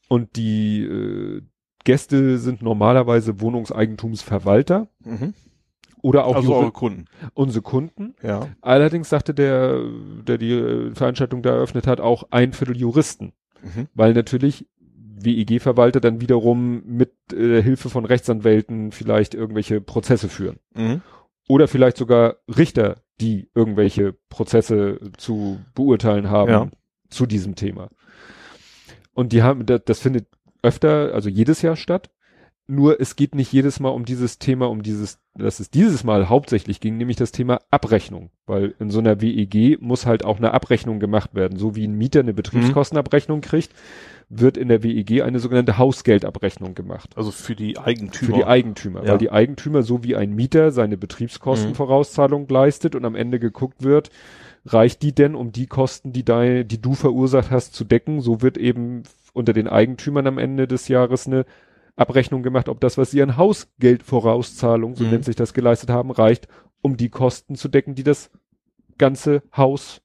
und 0.09 0.37
die 0.37 0.83
äh, 0.83 1.43
Gäste 1.85 2.39
sind 2.39 2.63
normalerweise 2.63 3.41
Wohnungseigentumsverwalter. 3.41 4.89
Mhm. 5.05 5.35
Oder 6.03 6.25
auch 6.25 6.37
also 6.37 6.55
eure 6.55 6.73
Kunden. 6.73 7.07
Unsere 7.35 7.63
Kunden. 7.63 8.15
Ja. 8.23 8.49
Allerdings 8.61 9.09
sagte 9.09 9.35
der, 9.35 9.81
der 10.27 10.39
die 10.39 10.91
Veranstaltung 10.95 11.43
da 11.43 11.51
eröffnet 11.51 11.87
hat, 11.87 12.01
auch 12.01 12.25
ein 12.31 12.53
Viertel 12.53 12.77
Juristen. 12.77 13.33
Mhm. 13.63 13.89
Weil 13.95 14.15
natürlich 14.15 14.67
WEG-Verwalter 15.25 16.01
dann 16.01 16.21
wiederum 16.21 16.83
mit 16.85 17.13
äh, 17.33 17.63
Hilfe 17.63 17.91
von 17.91 18.05
Rechtsanwälten 18.05 18.93
vielleicht 18.93 19.35
irgendwelche 19.35 19.81
Prozesse 19.81 20.29
führen. 20.29 20.59
Mhm. 20.75 21.03
Oder 21.49 21.69
vielleicht 21.69 21.97
sogar 21.97 22.37
Richter, 22.49 22.97
die 23.21 23.49
irgendwelche 23.55 24.15
Prozesse 24.29 24.99
zu 25.17 25.61
beurteilen 25.75 26.29
haben 26.29 26.51
ja. 26.51 26.69
zu 27.09 27.27
diesem 27.27 27.55
Thema. 27.55 27.89
Und 29.15 29.33
die 29.33 29.43
haben, 29.43 29.65
das, 29.65 29.83
das 29.85 30.01
findet 30.01 30.27
öfter, 30.63 31.15
also 31.15 31.29
jedes 31.29 31.63
Jahr 31.63 31.77
statt. 31.77 32.11
Nur 32.69 33.01
es 33.01 33.15
geht 33.15 33.37
nicht 33.37 33.53
jedes 33.53 33.79
Mal 33.79 33.91
um 33.91 34.05
dieses 34.05 34.41
Thema, 34.41 34.69
um 34.69 34.83
dieses, 34.83 35.21
dass 35.37 35.61
es 35.61 35.71
dieses 35.71 36.03
Mal 36.03 36.29
hauptsächlich 36.29 36.81
ging, 36.81 36.97
nämlich 36.97 37.17
das 37.17 37.31
Thema 37.31 37.61
Abrechnung. 37.71 38.31
Weil 38.45 38.75
in 38.81 38.91
so 38.91 38.99
einer 38.99 39.21
WEG 39.21 39.81
muss 39.81 40.05
halt 40.05 40.25
auch 40.25 40.39
eine 40.39 40.53
Abrechnung 40.53 40.99
gemacht 40.99 41.35
werden. 41.35 41.59
So 41.59 41.77
wie 41.77 41.87
ein 41.87 41.97
Mieter 41.97 42.21
eine 42.21 42.35
Betriebskostenabrechnung 42.35 43.41
kriegt, 43.41 43.73
wird 44.29 44.57
in 44.57 44.69
der 44.69 44.83
WEG 44.83 45.23
eine 45.23 45.39
sogenannte 45.39 45.79
Hausgeldabrechnung 45.79 46.75
gemacht. 46.75 47.11
Also 47.17 47.31
für 47.31 47.55
die 47.55 47.79
Eigentümer. 47.79 48.33
Für 48.33 48.39
die 48.39 48.45
Eigentümer, 48.45 49.05
ja. 49.05 49.13
weil 49.13 49.19
die 49.19 49.31
Eigentümer 49.31 49.83
so 49.83 50.03
wie 50.03 50.17
ein 50.17 50.35
Mieter 50.35 50.73
seine 50.73 50.97
Betriebskostenvorauszahlung 50.97 52.43
mhm. 52.43 52.49
leistet 52.49 52.95
und 52.97 53.05
am 53.05 53.15
Ende 53.15 53.39
geguckt 53.39 53.85
wird, 53.85 54.11
reicht 54.65 55.03
die 55.03 55.15
denn, 55.15 55.37
um 55.37 55.53
die 55.53 55.67
Kosten, 55.67 56.13
die, 56.13 56.25
deine, 56.25 56.65
die 56.65 56.81
du 56.81 56.95
verursacht 56.95 57.53
hast, 57.53 57.75
zu 57.75 57.85
decken? 57.85 58.21
So 58.21 58.43
wird 58.43 58.59
eben 58.59 59.05
unter 59.33 59.53
den 59.53 59.69
Eigentümern 59.69 60.27
am 60.27 60.39
Ende 60.39 60.67
des 60.67 60.89
Jahres 60.89 61.27
eine 61.29 61.45
Abrechnung 61.95 62.43
gemacht, 62.43 62.69
ob 62.69 62.81
das, 62.81 62.99
was 62.99 63.13
sie 63.13 63.23
an 63.23 63.37
Hausgeldvorauszahlung, 63.37 64.97
so 64.97 65.05
mhm. 65.05 65.11
nennt 65.11 65.25
sich 65.25 65.37
das, 65.37 65.55
geleistet 65.55 65.91
haben, 65.91 66.11
reicht, 66.11 66.49
um 66.83 66.97
die 66.97 67.11
Kosten 67.11 67.55
zu 67.55 67.69
decken, 67.69 67.95
die 67.95 68.03
das 68.03 68.31
ganze 68.99 69.43
Haus 69.57 70.03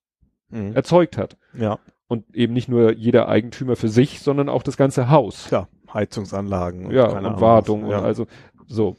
mhm. 0.50 0.74
erzeugt 0.74 1.18
hat. 1.18 1.38
Ja. 1.54 1.80
Und 2.12 2.36
eben 2.36 2.52
nicht 2.52 2.68
nur 2.68 2.92
jeder 2.92 3.30
Eigentümer 3.30 3.78
für 3.78 3.88
sich, 3.88 4.20
sondern 4.20 4.50
auch 4.50 4.64
das 4.64 4.76
ganze 4.76 5.10
Haus. 5.10 5.50
Ja, 5.50 5.70
Heizungsanlagen. 5.94 6.88
Und 6.88 6.92
ja, 6.92 7.08
und 7.08 7.40
Wartung 7.40 7.88
ja. 7.88 8.00
und 8.00 8.04
also 8.04 8.28
so. 8.68 8.98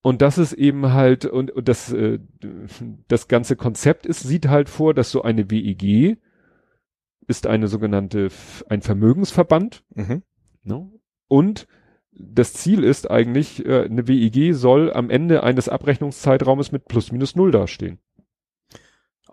Und 0.00 0.22
das 0.22 0.38
ist 0.38 0.54
eben 0.54 0.94
halt, 0.94 1.26
und, 1.26 1.50
und 1.50 1.68
das, 1.68 1.92
äh, 1.92 2.18
das 3.08 3.28
ganze 3.28 3.56
Konzept 3.56 4.06
ist, 4.06 4.20
sieht 4.20 4.48
halt 4.48 4.70
vor, 4.70 4.94
dass 4.94 5.10
so 5.10 5.20
eine 5.20 5.50
WEG 5.50 6.16
ist 7.26 7.46
eine 7.46 7.68
sogenannte, 7.68 8.30
ein 8.70 8.80
Vermögensverband. 8.80 9.84
Mhm. 9.94 10.22
Ne? 10.62 10.90
Und 11.28 11.66
das 12.12 12.54
Ziel 12.54 12.84
ist 12.84 13.10
eigentlich, 13.10 13.66
äh, 13.66 13.84
eine 13.84 14.08
WEG 14.08 14.54
soll 14.54 14.90
am 14.94 15.10
Ende 15.10 15.42
eines 15.42 15.68
Abrechnungszeitraumes 15.68 16.72
mit 16.72 16.86
plus 16.86 17.12
minus 17.12 17.36
null 17.36 17.50
dastehen. 17.50 17.98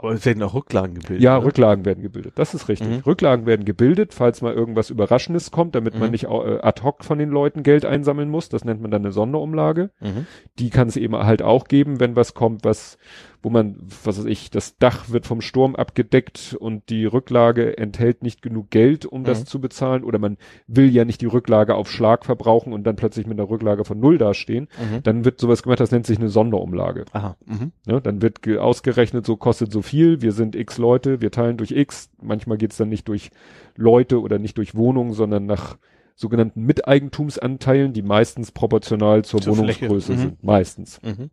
Aber 0.03 0.13
es 0.13 0.25
werden 0.25 0.43
auch 0.43 0.53
Rücklagen 0.53 0.95
gebildet. 0.95 1.23
Ja, 1.23 1.39
ne? 1.39 1.45
Rücklagen 1.45 1.85
werden 1.85 2.03
gebildet. 2.03 2.33
Das 2.35 2.53
ist 2.53 2.67
richtig. 2.67 2.89
Mhm. 2.89 2.95
Rücklagen 3.05 3.45
werden 3.45 3.63
gebildet, 3.63 4.13
falls 4.13 4.41
mal 4.41 4.53
irgendwas 4.53 4.89
Überraschendes 4.89 5.49
kommt, 5.51 5.75
damit 5.75 5.93
man 5.93 6.07
Mhm. 6.07 6.11
nicht 6.11 6.25
äh, 6.25 6.59
ad 6.61 6.81
hoc 6.83 7.05
von 7.05 7.17
den 7.19 7.29
Leuten 7.29 7.63
Geld 7.63 7.85
einsammeln 7.85 8.29
muss. 8.29 8.49
Das 8.49 8.65
nennt 8.65 8.81
man 8.81 8.91
dann 8.91 9.03
eine 9.03 9.13
Sonderumlage. 9.13 9.91
Mhm. 10.01 10.27
Die 10.59 10.69
kann 10.69 10.89
es 10.89 10.97
eben 10.97 11.15
halt 11.15 11.41
auch 11.41 11.69
geben, 11.69 12.01
wenn 12.01 12.17
was 12.17 12.33
kommt, 12.33 12.65
was, 12.65 12.97
wo 13.43 13.49
man, 13.49 13.75
was 14.03 14.17
weiß 14.17 14.25
ich, 14.25 14.49
das 14.49 14.77
Dach 14.77 15.09
wird 15.09 15.27
vom 15.27 15.41
Sturm 15.41 15.75
abgedeckt 15.75 16.55
und 16.59 16.89
die 16.89 17.05
Rücklage 17.05 17.77
enthält 17.77 18.23
nicht 18.23 18.41
genug 18.41 18.71
Geld, 18.71 19.05
um 19.05 19.25
das 19.25 19.41
Mhm. 19.41 19.45
zu 19.47 19.59
bezahlen. 19.61 20.03
Oder 20.05 20.17
man 20.17 20.37
will 20.65 20.89
ja 20.89 21.03
nicht 21.05 21.19
die 21.21 21.25
Rücklage 21.25 21.75
auf 21.75 21.91
Schlag 21.91 22.25
verbrauchen 22.25 22.71
und 22.73 22.85
dann 22.85 22.95
plötzlich 22.95 23.27
mit 23.27 23.37
einer 23.37 23.49
Rücklage 23.49 23.83
von 23.83 23.99
Null 23.99 24.17
dastehen. 24.17 24.69
Mhm. 24.79 25.03
Dann 25.03 25.25
wird 25.25 25.39
sowas 25.41 25.61
gemacht, 25.61 25.81
das 25.81 25.91
nennt 25.91 26.07
sich 26.07 26.17
eine 26.17 26.29
Sonderumlage. 26.29 27.03
Aha. 27.11 27.35
Mhm. 27.45 27.73
Ne, 27.85 28.01
dann 28.01 28.21
wird 28.21 28.41
ge- 28.41 28.57
ausgerechnet, 28.59 29.25
so 29.25 29.35
kostet 29.35 29.71
so 29.73 29.81
viel, 29.81 30.21
wir 30.21 30.31
sind 30.31 30.55
x 30.55 30.77
Leute, 30.77 31.19
wir 31.21 31.29
teilen 31.29 31.57
durch 31.57 31.71
x. 31.71 32.09
Manchmal 32.21 32.57
geht's 32.57 32.77
dann 32.77 32.87
nicht 32.89 33.09
durch 33.09 33.29
Leute 33.75 34.21
oder 34.21 34.39
nicht 34.39 34.57
durch 34.57 34.73
Wohnungen, 34.73 35.11
sondern 35.11 35.45
nach 35.45 35.77
sogenannten 36.15 36.63
Miteigentumsanteilen, 36.65 37.91
die 37.91 38.03
meistens 38.03 38.51
proportional 38.53 39.25
zur, 39.25 39.41
Zur. 39.41 39.57
Wohnungsgröße 39.57 40.13
Mhm. 40.13 40.17
sind. 40.17 40.43
Meistens. 40.43 41.01
Mhm. 41.03 41.29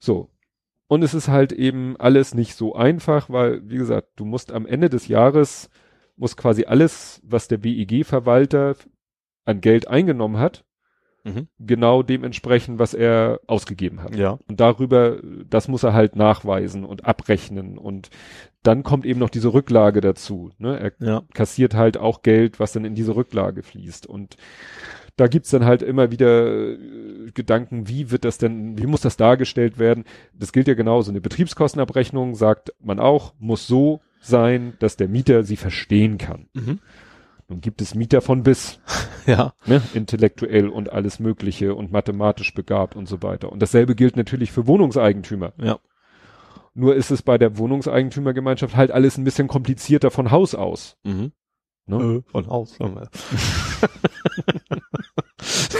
So. 0.00 0.28
Und 0.86 1.02
es 1.02 1.14
ist 1.14 1.28
halt 1.28 1.52
eben 1.52 1.96
alles 1.98 2.34
nicht 2.34 2.54
so 2.54 2.74
einfach, 2.74 3.30
weil, 3.30 3.68
wie 3.68 3.76
gesagt, 3.78 4.08
du 4.16 4.24
musst 4.24 4.52
am 4.52 4.66
Ende 4.66 4.88
des 4.90 5.08
Jahres, 5.08 5.70
muss 6.16 6.36
quasi 6.36 6.64
alles, 6.64 7.20
was 7.24 7.48
der 7.48 7.58
BEG-Verwalter 7.58 8.76
an 9.44 9.60
Geld 9.60 9.88
eingenommen 9.88 10.38
hat, 10.38 10.64
Mhm. 11.26 11.48
genau 11.58 12.02
dementsprechend, 12.02 12.78
was 12.78 12.92
er 12.92 13.40
ausgegeben 13.46 14.02
hat. 14.02 14.14
Ja. 14.14 14.38
Und 14.46 14.60
darüber, 14.60 15.18
das 15.48 15.68
muss 15.68 15.82
er 15.82 15.94
halt 15.94 16.16
nachweisen 16.16 16.84
und 16.84 17.06
abrechnen. 17.06 17.78
Und 17.78 18.10
dann 18.62 18.82
kommt 18.82 19.06
eben 19.06 19.20
noch 19.20 19.30
diese 19.30 19.54
Rücklage 19.54 20.02
dazu. 20.02 20.50
Ne? 20.58 20.78
Er 20.78 20.92
Ja. 21.06 21.22
kassiert 21.32 21.74
halt 21.74 21.96
auch 21.96 22.20
Geld, 22.20 22.60
was 22.60 22.72
dann 22.72 22.84
in 22.84 22.94
diese 22.94 23.16
Rücklage 23.16 23.62
fließt. 23.62 24.06
Und 24.06 24.36
da 25.16 25.28
gibt's 25.28 25.50
dann 25.50 25.64
halt 25.64 25.82
immer 25.82 26.10
wieder 26.10 26.72
äh, 26.72 27.30
Gedanken, 27.32 27.88
wie 27.88 28.10
wird 28.10 28.24
das 28.24 28.38
denn, 28.38 28.78
wie 28.78 28.86
muss 28.86 29.00
das 29.00 29.16
dargestellt 29.16 29.78
werden? 29.78 30.04
Das 30.32 30.52
gilt 30.52 30.68
ja 30.68 30.74
genauso. 30.74 31.10
Eine 31.10 31.20
Betriebskostenabrechnung 31.20 32.34
sagt 32.34 32.72
man 32.80 32.98
auch, 32.98 33.34
muss 33.38 33.66
so 33.66 34.00
sein, 34.20 34.74
dass 34.78 34.96
der 34.96 35.08
Mieter 35.08 35.44
sie 35.44 35.56
verstehen 35.56 36.18
kann. 36.18 36.48
Mhm. 36.54 36.80
Nun 37.48 37.60
gibt 37.60 37.80
es 37.82 37.94
Mieter 37.94 38.20
von 38.22 38.42
bis 38.42 38.80
Ja. 39.26 39.54
ne, 39.66 39.82
intellektuell 39.94 40.68
und 40.68 40.92
alles 40.92 41.18
Mögliche 41.20 41.74
und 41.74 41.92
mathematisch 41.92 42.52
begabt 42.54 42.96
und 42.96 43.06
so 43.08 43.22
weiter. 43.22 43.52
Und 43.52 43.60
dasselbe 43.60 43.94
gilt 43.94 44.16
natürlich 44.16 44.50
für 44.52 44.66
Wohnungseigentümer. 44.66 45.52
Ja. 45.62 45.78
Nur 46.74 46.96
ist 46.96 47.10
es 47.10 47.22
bei 47.22 47.38
der 47.38 47.56
Wohnungseigentümergemeinschaft 47.56 48.74
halt 48.74 48.90
alles 48.90 49.16
ein 49.16 49.24
bisschen 49.24 49.46
komplizierter 49.46 50.10
von 50.10 50.30
Haus 50.30 50.54
aus. 50.54 50.96
Mhm. 51.04 51.32
Ne? 51.86 51.96
Äh, 51.96 52.22
von 52.30 52.46
Haus. 52.48 52.78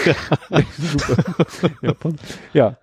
wir. 0.05 1.95
ja. 2.53 2.79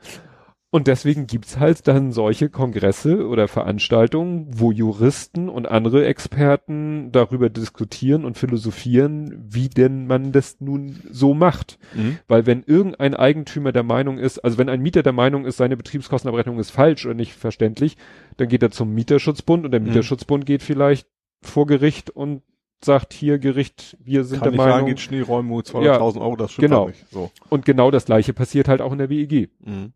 Und 0.73 0.87
deswegen 0.87 1.27
gibt's 1.27 1.59
halt 1.59 1.85
dann 1.89 2.13
solche 2.13 2.47
Kongresse 2.47 3.27
oder 3.27 3.49
Veranstaltungen, 3.49 4.47
wo 4.51 4.71
Juristen 4.71 5.49
und 5.49 5.67
andere 5.67 6.05
Experten 6.05 7.11
darüber 7.11 7.49
diskutieren 7.49 8.23
und 8.23 8.37
philosophieren, 8.37 9.35
wie 9.49 9.67
denn 9.67 10.07
man 10.07 10.31
das 10.31 10.61
nun 10.61 11.01
so 11.11 11.33
macht. 11.33 11.77
Mhm. 11.93 12.19
Weil 12.29 12.45
wenn 12.45 12.63
irgendein 12.63 13.15
Eigentümer 13.15 13.73
der 13.73 13.83
Meinung 13.83 14.17
ist, 14.17 14.39
also 14.39 14.57
wenn 14.57 14.69
ein 14.69 14.81
Mieter 14.81 15.03
der 15.03 15.11
Meinung 15.11 15.43
ist, 15.43 15.57
seine 15.57 15.75
Betriebskostenabrechnung 15.75 16.57
ist 16.57 16.71
falsch 16.71 17.05
oder 17.05 17.15
nicht 17.15 17.33
verständlich, 17.33 17.97
dann 18.37 18.47
geht 18.47 18.63
er 18.63 18.71
zum 18.71 18.93
Mieterschutzbund 18.93 19.65
und 19.65 19.71
der 19.71 19.81
Mhm. 19.81 19.87
Mieterschutzbund 19.87 20.45
geht 20.45 20.63
vielleicht 20.63 21.05
vor 21.41 21.67
Gericht 21.67 22.09
und 22.11 22.43
sagt 22.83 23.13
hier 23.13 23.39
Gericht, 23.39 23.97
wir 24.03 24.23
sind 24.23 24.41
Kann 24.41 24.51
der 24.51 24.57
Meinung. 24.57 24.73
sagen, 24.73 24.85
geht 24.87 24.99
Schneeräumen 24.99 25.51
200.000 25.51 26.21
Euro, 26.21 26.35
das 26.35 26.51
stimmt 26.51 26.67
genau. 26.69 26.87
nicht. 26.87 27.05
So. 27.11 27.31
Und 27.49 27.65
genau 27.65 27.91
das 27.91 28.05
gleiche 28.05 28.33
passiert 28.33 28.67
halt 28.67 28.81
auch 28.81 28.91
in 28.91 28.97
der 28.97 29.09
WEG. 29.09 29.49
Mhm. 29.59 29.93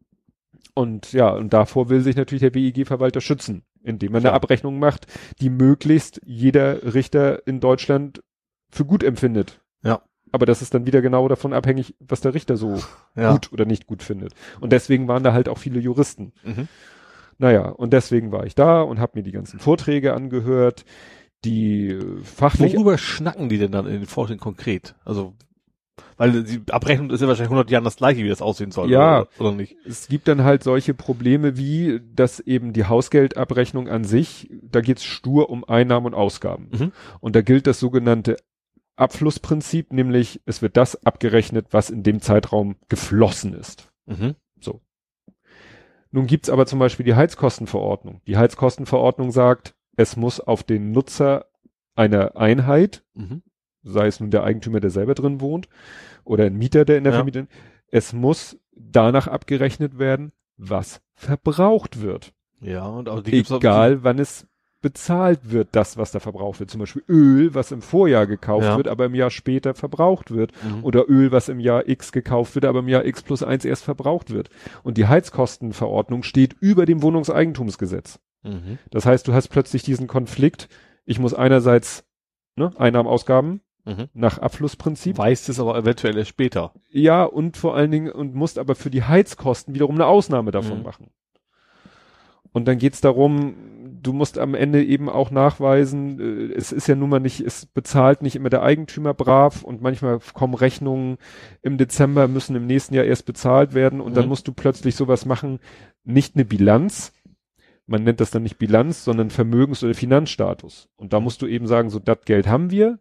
Und 0.74 1.14
ja, 1.14 1.30
und 1.30 1.54
davor 1.54 1.90
will 1.90 2.02
sich 2.02 2.16
natürlich 2.16 2.42
der 2.42 2.54
WEG-Verwalter 2.54 3.22
schützen, 3.22 3.64
indem 3.82 4.12
man 4.12 4.22
Klar. 4.22 4.34
eine 4.34 4.42
Abrechnung 4.42 4.78
macht, 4.78 5.08
die 5.40 5.50
möglichst 5.50 6.20
jeder 6.26 6.94
Richter 6.94 7.48
in 7.48 7.60
Deutschland 7.60 8.22
für 8.70 8.86
gut 8.86 9.04
empfindet. 9.04 9.62
Ja. 9.84 10.02
Aber 10.32 10.46
das 10.46 10.62
ist 10.62 10.74
dann 10.74 10.86
wieder 10.86 11.02
genau 11.02 11.30
davon 11.30 11.54
abhängig, 11.54 11.96
was 12.00 12.20
der 12.20 12.34
Richter 12.34 12.58
so 12.58 12.82
Ja. 13.16 13.32
gut 13.32 13.54
oder 13.54 13.66
nicht 13.66 13.88
gut 13.88 14.04
findet. 14.04 14.34
Und 14.60 14.74
deswegen 14.74 15.08
waren 15.08 15.24
da 15.24 15.32
halt 15.32 15.48
auch 15.48 15.58
viele 15.58 15.80
Juristen. 15.80 16.34
Mhm. 16.44 16.68
Naja, 17.38 17.68
und 17.70 17.94
deswegen 17.94 18.32
war 18.32 18.46
ich 18.46 18.56
da 18.56 18.82
und 18.82 19.00
habe 19.00 19.14
mir 19.16 19.24
die 19.24 19.32
ganzen 19.32 19.60
Vorträge 19.60 20.14
angehört, 20.14 20.86
die 21.46 21.90
äh, 21.90 22.24
fachlich 22.24 22.74
Worüber 22.74 22.98
schnacken 22.98 23.50
die 23.50 23.58
denn 23.58 23.72
dann 23.72 23.86
in 23.86 23.94
den 23.94 24.06
Vorträgen 24.06 24.40
konkret? 24.40 24.96
Also, 25.06 25.34
weil 26.18 26.44
die 26.44 26.62
Abrechnung 26.72 27.10
ist 27.10 27.22
ja 27.22 27.28
wahrscheinlich 27.28 27.52
100 27.52 27.72
Jahren 27.72 27.84
das 27.84 27.98
gleiche, 27.98 28.24
wie 28.24 28.30
das 28.30 28.42
aussehen 28.42 28.72
soll. 28.72 28.90
Ja. 28.90 29.22
Oder, 29.22 29.30
oder 29.40 29.52
nicht? 29.54 29.76
es 29.86 30.08
gibt 30.08 30.28
dann 30.28 30.44
halt 30.44 30.64
solche 30.64 30.94
Probleme 30.94 31.58
wie, 31.58 32.02
dass 32.14 32.40
eben 32.40 32.74
die 32.74 32.86
Hausgeldabrechnung 32.86 33.88
an 33.88 34.04
sich, 34.04 34.50
da 34.62 34.82
geht's 34.82 35.04
stur 35.04 35.50
um 35.50 35.64
Einnahmen 35.64 36.08
und 36.08 36.14
Ausgaben. 36.14 36.70
Mhm. 36.72 36.92
Und 37.20 37.36
da 37.36 37.42
gilt 37.42 37.68
das 37.68 37.80
sogenannte 37.80 38.38
Abflussprinzip, 38.98 39.92
nämlich 39.94 40.42
es 40.46 40.62
wird 40.62 40.78
das 40.78 41.06
abgerechnet, 41.06 41.68
was 41.72 41.90
in 41.90 42.04
dem 42.04 42.22
Zeitraum 42.22 42.76
geflossen 42.88 43.54
ist. 43.54 43.90
Mhm. 44.06 44.36
Nun 46.16 46.28
gibt's 46.28 46.50
aber 46.50 46.66
zum 46.66 46.80
Beispiel 46.80 47.06
die 47.06 47.16
Heizkostenverordnung. 47.16 48.22
Die 48.26 48.38
Heizkostenverordnung 48.38 49.32
sagt, 49.32 49.75
es 49.98 50.16
muss 50.18 50.40
auf 50.40 50.64
den 50.64 50.92
Nutzer 50.92 51.46
einer 51.96 52.36
Einheit, 52.36 53.04
Mhm. 53.14 53.42
sei 53.84 54.08
es 54.08 54.20
nun 54.20 54.32
der 54.32 54.44
Eigentümer, 54.44 54.80
der 54.80 54.90
selber 54.90 55.14
drin 55.16 55.40
wohnt, 55.42 55.68
oder 56.24 56.46
ein 56.46 56.58
Mieter, 56.58 56.86
der 56.86 56.98
in 56.98 57.04
der 57.04 57.14
Ja. 57.14 57.20
Vermietung, 57.20 57.48
es 57.92 58.14
muss 58.14 58.58
danach 58.76 59.28
abgerechnet 59.28 59.98
werden, 60.00 60.32
was 60.58 61.02
verbraucht 61.14 62.02
wird. 62.02 62.34
Ja, 62.62 62.86
und 62.88 63.10
auch 63.10 63.22
die 63.22 63.32
gibt's 63.32 63.52
auch- 63.52 63.58
Egal, 63.60 64.04
wann 64.04 64.20
es 64.20 64.48
bezahlt 64.82 65.52
wird, 65.52 65.70
das, 65.72 65.98
was 65.98 66.12
da 66.12 66.20
verbraucht 66.20 66.60
wird. 66.60 66.70
Zum 66.70 66.80
Beispiel 66.80 67.04
Öl, 67.10 67.56
was 67.56 67.72
im 67.72 67.82
Vorjahr 67.82 68.28
gekauft 68.28 68.66
Ja. 68.66 68.78
wird, 68.78 68.88
aber 68.88 69.06
im 69.06 69.16
Jahr 69.16 69.32
später 69.32 69.74
verbraucht 69.74 70.30
wird. 70.32 70.52
Mhm. 70.64 70.84
Oder 70.84 71.10
Öl, 71.10 71.32
was 71.32 71.50
im 71.50 71.60
Jahr 71.60 71.88
X 71.88 72.12
gekauft 72.12 72.54
wird, 72.54 72.66
aber 72.66 72.80
im 72.80 72.88
Jahr 72.88 73.04
X 73.06 73.24
plus 73.24 73.42
eins 73.42 73.66
erst 73.66 73.84
verbraucht 73.84 74.32
wird. 74.32 74.50
Und 74.84 74.98
die 74.98 75.08
Heizkostenverordnung 75.08 76.22
steht 76.24 76.56
über 76.60 76.86
dem 76.86 77.02
Wohnungseigentumsgesetz. 77.02 78.20
Mhm. 78.46 78.78
Das 78.92 79.06
heißt, 79.06 79.28
du 79.28 79.34
hast 79.34 79.50
plötzlich 79.50 79.84
diesen 79.84 80.08
Konflikt. 80.08 80.70
Ich 81.06 81.20
muss 81.20 81.34
einerseits 81.34 82.06
ne, 82.56 82.72
Einnahmen, 82.78 83.08
Ausgaben 83.10 83.62
Mhm. 83.88 84.08
nach 84.14 84.40
Abflussprinzip. 84.40 85.18
Weißt 85.18 85.48
es 85.50 85.60
aber 85.60 85.78
eventuell 85.78 86.18
erst 86.18 86.30
später. 86.30 86.74
Ja, 86.90 87.24
und 87.24 87.56
vor 87.58 87.76
allen 87.76 87.92
Dingen, 87.92 88.12
und 88.12 88.34
musst 88.34 88.58
aber 88.58 88.74
für 88.74 88.90
die 88.90 89.04
Heizkosten 89.04 89.76
wiederum 89.76 89.94
eine 89.96 90.08
Ausnahme 90.08 90.50
davon 90.52 90.80
Mhm. 90.80 90.84
machen. 90.84 91.10
Und 92.52 92.68
dann 92.68 92.78
geht's 92.78 93.02
darum, 93.02 93.54
du 94.02 94.14
musst 94.14 94.38
am 94.40 94.56
Ende 94.56 94.84
eben 94.84 95.10
auch 95.10 95.30
nachweisen, 95.30 96.20
äh, 96.20 96.54
es 96.54 96.72
ist 96.72 96.88
ja 96.88 96.96
nun 96.96 97.10
mal 97.10 97.20
nicht, 97.20 97.42
es 97.42 97.66
bezahlt 97.66 98.22
nicht 98.22 98.36
immer 98.36 98.50
der 98.50 98.64
Eigentümer 98.64 99.14
brav 99.14 99.64
und 99.64 99.82
manchmal 99.82 100.20
kommen 100.34 100.54
Rechnungen 100.54 101.18
im 101.62 101.78
Dezember, 101.78 102.28
müssen 102.28 102.56
im 102.56 102.66
nächsten 102.66 102.96
Jahr 102.96 103.04
erst 103.06 103.26
bezahlt 103.26 103.74
werden 103.74 104.00
und 104.00 104.16
dann 104.16 104.24
Mhm. 104.26 104.30
musst 104.30 104.48
du 104.48 104.54
plötzlich 104.54 104.96
sowas 104.96 105.26
machen, 105.26 105.60
nicht 106.06 106.36
eine 106.36 106.46
Bilanz, 106.46 107.12
man 107.88 108.04
nennt 108.04 108.20
das 108.20 108.32
dann 108.32 108.44
nicht 108.44 108.58
Bilanz, 108.58 109.04
sondern 109.04 109.30
Vermögens- 109.30 109.84
oder 109.84 109.94
Finanzstatus. 109.94 110.90
Und 110.98 111.14
da 111.14 111.20
musst 111.20 111.42
du 111.42 111.48
eben 111.48 111.68
sagen, 111.68 111.90
so, 111.90 112.00
das 112.00 112.20
Geld 112.26 112.48
haben 112.48 112.72
wir, 112.72 112.98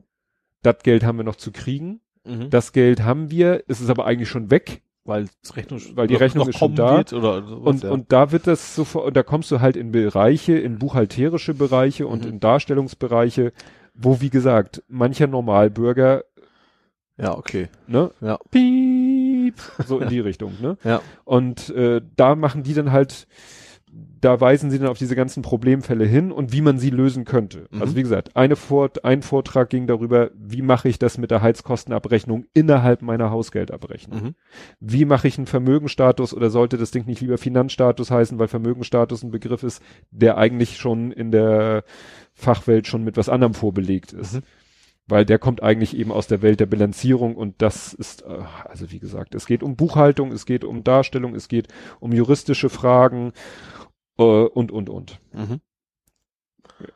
das 0.62 0.78
Geld 0.82 1.04
haben 1.04 1.18
wir 1.18 1.24
noch 1.24 1.36
zu 1.36 1.52
kriegen, 1.52 2.00
Mhm. 2.26 2.48
das 2.50 2.72
Geld 2.72 3.02
haben 3.02 3.30
wir, 3.30 3.64
es 3.68 3.80
ist 3.82 3.90
aber 3.90 4.06
eigentlich 4.06 4.28
schon 4.30 4.50
weg. 4.50 4.82
weil 5.06 5.26
Rechnung, 5.54 5.78
Weil 5.96 6.06
die 6.06 6.14
noch- 6.14 6.20
Rechnung 6.22 6.44
noch 6.46 6.48
ist 6.48 6.58
schon 6.58 6.74
da. 6.74 7.02
Sowas, 7.06 7.44
Und, 7.50 7.82
ja. 7.82 7.90
und 7.90 8.10
da 8.10 8.32
wird 8.32 8.46
das 8.46 8.74
sofort, 8.74 9.06
und 9.06 9.14
da 9.14 9.22
kommst 9.22 9.50
du 9.50 9.60
halt 9.60 9.76
in 9.76 9.92
Bereiche, 9.92 10.56
in 10.58 10.78
buchhalterische 10.78 11.52
Bereiche 11.52 12.06
und 12.06 12.24
Mhm. 12.24 12.30
in 12.30 12.40
Darstellungsbereiche, 12.40 13.52
wo, 13.92 14.22
wie 14.22 14.30
gesagt, 14.30 14.82
mancher 14.88 15.26
Normalbürger, 15.26 16.24
ja, 17.18 17.36
okay. 17.36 17.68
ne, 17.86 18.12
Ja. 18.22 18.38
piep, 18.50 19.56
so 19.86 19.98
in 20.00 20.08
die 20.08 20.20
Richtung, 20.20 20.54
ne? 20.62 20.78
Ja. 20.84 21.02
Und 21.24 21.68
äh, 21.68 22.00
da 22.16 22.34
machen 22.34 22.62
die 22.62 22.72
dann 22.72 22.90
halt, 22.90 23.26
da 24.20 24.40
weisen 24.40 24.70
sie 24.70 24.78
dann 24.78 24.88
auf 24.88 24.98
diese 24.98 25.14
ganzen 25.14 25.42
Problemfälle 25.42 26.06
hin 26.06 26.32
und 26.32 26.52
wie 26.52 26.62
man 26.62 26.78
sie 26.78 26.88
lösen 26.88 27.24
könnte. 27.24 27.66
Mhm. 27.70 27.82
Also 27.82 27.94
wie 27.94 28.02
gesagt, 28.02 28.34
eine 28.36 28.56
Vort 28.56 29.04
ein 29.04 29.20
Vortrag 29.22 29.68
ging 29.68 29.86
darüber, 29.86 30.30
wie 30.34 30.62
mache 30.62 30.88
ich 30.88 30.98
das 30.98 31.18
mit 31.18 31.30
der 31.30 31.42
Heizkostenabrechnung 31.42 32.46
innerhalb 32.54 33.02
meiner 33.02 33.30
Hausgeldabrechnung. 33.30 34.22
Mhm. 34.22 34.34
Wie 34.80 35.04
mache 35.04 35.28
ich 35.28 35.36
einen 35.36 35.46
Vermögenstatus 35.46 36.32
oder 36.32 36.48
sollte 36.48 36.78
das 36.78 36.90
Ding 36.90 37.06
nicht 37.06 37.20
lieber 37.20 37.36
Finanzstatus 37.36 38.10
heißen, 38.10 38.38
weil 38.38 38.48
Vermögenstatus 38.48 39.22
ein 39.22 39.30
Begriff 39.30 39.62
ist, 39.62 39.82
der 40.10 40.38
eigentlich 40.38 40.78
schon 40.78 41.12
in 41.12 41.30
der 41.30 41.84
Fachwelt 42.32 42.86
schon 42.86 43.04
mit 43.04 43.18
was 43.18 43.28
anderem 43.28 43.52
vorbelegt 43.52 44.14
ist. 44.14 44.36
Mhm. 44.36 44.42
Weil 45.06 45.26
der 45.26 45.38
kommt 45.38 45.62
eigentlich 45.62 45.94
eben 45.94 46.10
aus 46.10 46.28
der 46.28 46.40
Welt 46.40 46.60
der 46.60 46.66
Bilanzierung 46.66 47.36
und 47.36 47.60
das 47.60 47.92
ist, 47.92 48.22
äh, 48.22 48.38
also 48.64 48.90
wie 48.90 48.98
gesagt, 48.98 49.34
es 49.34 49.44
geht 49.44 49.62
um 49.62 49.76
Buchhaltung, 49.76 50.32
es 50.32 50.46
geht 50.46 50.64
um 50.64 50.82
Darstellung, 50.82 51.34
es 51.34 51.48
geht 51.48 51.68
um 52.00 52.12
juristische 52.12 52.70
Fragen 52.70 53.34
und, 54.16 54.70
und, 54.72 54.88
und. 54.88 55.20
Mhm. 55.32 55.60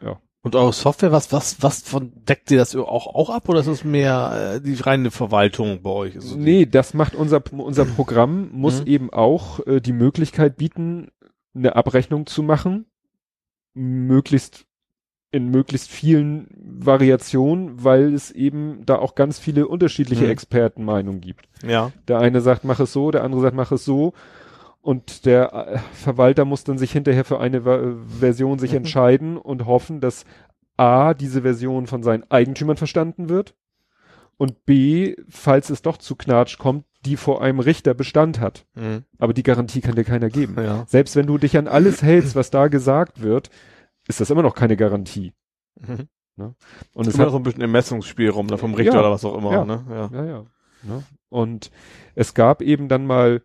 Ja. 0.01 0.21
Und 0.43 0.55
eure 0.55 0.73
Software, 0.73 1.11
was, 1.13 1.33
was, 1.33 1.63
was 1.63 1.83
von, 1.83 2.13
deckt 2.25 2.51
ihr 2.51 2.59
das 2.59 2.75
auch, 2.77 3.07
auch 3.07 3.29
ab 3.31 3.49
oder 3.49 3.61
ist 3.61 3.67
es 3.67 3.85
mehr 3.85 4.55
äh, 4.57 4.61
die 4.61 4.75
reine 4.75 5.11
Verwaltung 5.11 5.83
bei 5.83 5.91
euch? 5.91 6.15
Also 6.15 6.37
Nee, 6.37 6.65
das 6.65 6.95
macht 6.95 7.15
unser, 7.17 7.43
unser 7.53 7.85
Programm, 7.85 8.51
muss 8.53 8.81
Mhm. 8.83 8.87
eben 8.87 9.13
auch 9.13 9.67
äh, 9.67 9.81
die 9.81 9.93
Möglichkeit 9.93 10.57
bieten, 10.57 11.11
eine 11.55 11.75
Abrechnung 11.75 12.27
zu 12.27 12.43
machen, 12.45 12.87
möglichst 13.75 14.65
in 15.31 15.51
möglichst 15.51 15.91
vielen 15.91 16.49
Variationen, 16.57 17.85
weil 17.85 18.15
es 18.15 18.31
eben 18.31 18.87
da 18.87 18.97
auch 18.99 19.15
ganz 19.15 19.39
viele 19.39 19.69
unterschiedliche 19.69 20.25
Mhm. 20.25 20.31
Expertenmeinungen 20.31 21.21
gibt. 21.21 21.49
Ja. 21.67 21.93
Der 22.07 22.19
eine 22.21 22.41
sagt, 22.41 22.65
mach 22.65 22.81
es 22.81 22.93
so, 22.95 23.11
der 23.11 23.25
andere 23.25 23.43
sagt, 23.43 23.57
mach 23.57 23.71
es 23.73 23.85
so. 23.85 24.15
Und 24.81 25.27
der 25.27 25.53
äh, 25.53 25.79
Verwalter 25.93 26.45
muss 26.45 26.65
dann 26.65 26.79
sich 26.79 26.93
hinterher 26.93 27.25
für 27.25 27.41
eine 27.41 27.63
Version 28.07 28.59
sich 28.59 28.71
Mhm. 28.73 28.77
entscheiden 28.79 29.37
und 29.37 29.67
hoffen, 29.67 30.01
dass 30.01 30.25
A, 30.77 31.15
diese 31.15 31.43
Version 31.43 31.87
von 31.87 32.03
seinen 32.03 32.25
Eigentümern 32.31 32.77
verstanden 32.77 33.29
wird 33.29 33.55
und 34.37 34.65
B, 34.65 35.17
falls 35.29 35.71
es 35.71 35.83
doch 35.83 35.97
zu 35.97 36.15
Knatsch 36.15 36.59
kommt, 36.59 36.85
die 37.05 37.17
vor 37.17 37.43
einem 37.43 37.59
Richter 37.61 37.95
Bestand 37.95 38.41
hat. 38.41 38.67
Mhm. 38.75 39.05
Aber 39.19 39.33
die 39.35 39.43
Garantie 39.43 39.81
kann 39.81 39.97
dir 39.97 40.05
keiner 40.05 40.29
geben. 40.31 40.55
Ja. 40.57 40.85
Selbst 40.87 41.17
wenn 41.17 41.27
du 41.27 41.37
dich 41.39 41.57
an 41.59 41.67
alles 41.69 42.03
hältst, 42.03 42.37
was 42.37 42.51
da 42.51 42.69
gesagt 42.69 43.21
wird, 43.23 43.51
ist 44.07 44.21
das 44.21 44.31
immer 44.31 44.43
noch 44.43 44.55
keine 44.55 44.77
Garantie. 44.77 45.33
Mhm. 45.81 46.09
Und 46.95 47.07
es 47.09 47.17
Immer 47.17 47.25
hat 47.25 47.33
so 47.33 47.37
ein 47.37 47.43
bisschen 47.43 47.63
Ermessungsspielraum 47.63 48.47
ne, 48.47 48.59
vom 48.59 48.75
Richter 48.75 48.95
Ja. 48.95 49.01
oder 49.01 49.11
was 49.11 49.25
auch 49.25 49.37
immer, 49.37 49.53
Ja. 49.53 49.65
ne? 49.65 49.85
Ja. 49.91 50.11
Ja, 50.13 50.25
ja. 50.25 50.47
Ne? 50.85 51.03
Und 51.29 51.73
es 52.15 52.33
gab 52.35 52.63
eben 52.63 52.87
dann 52.89 53.07
mal, 53.07 53.43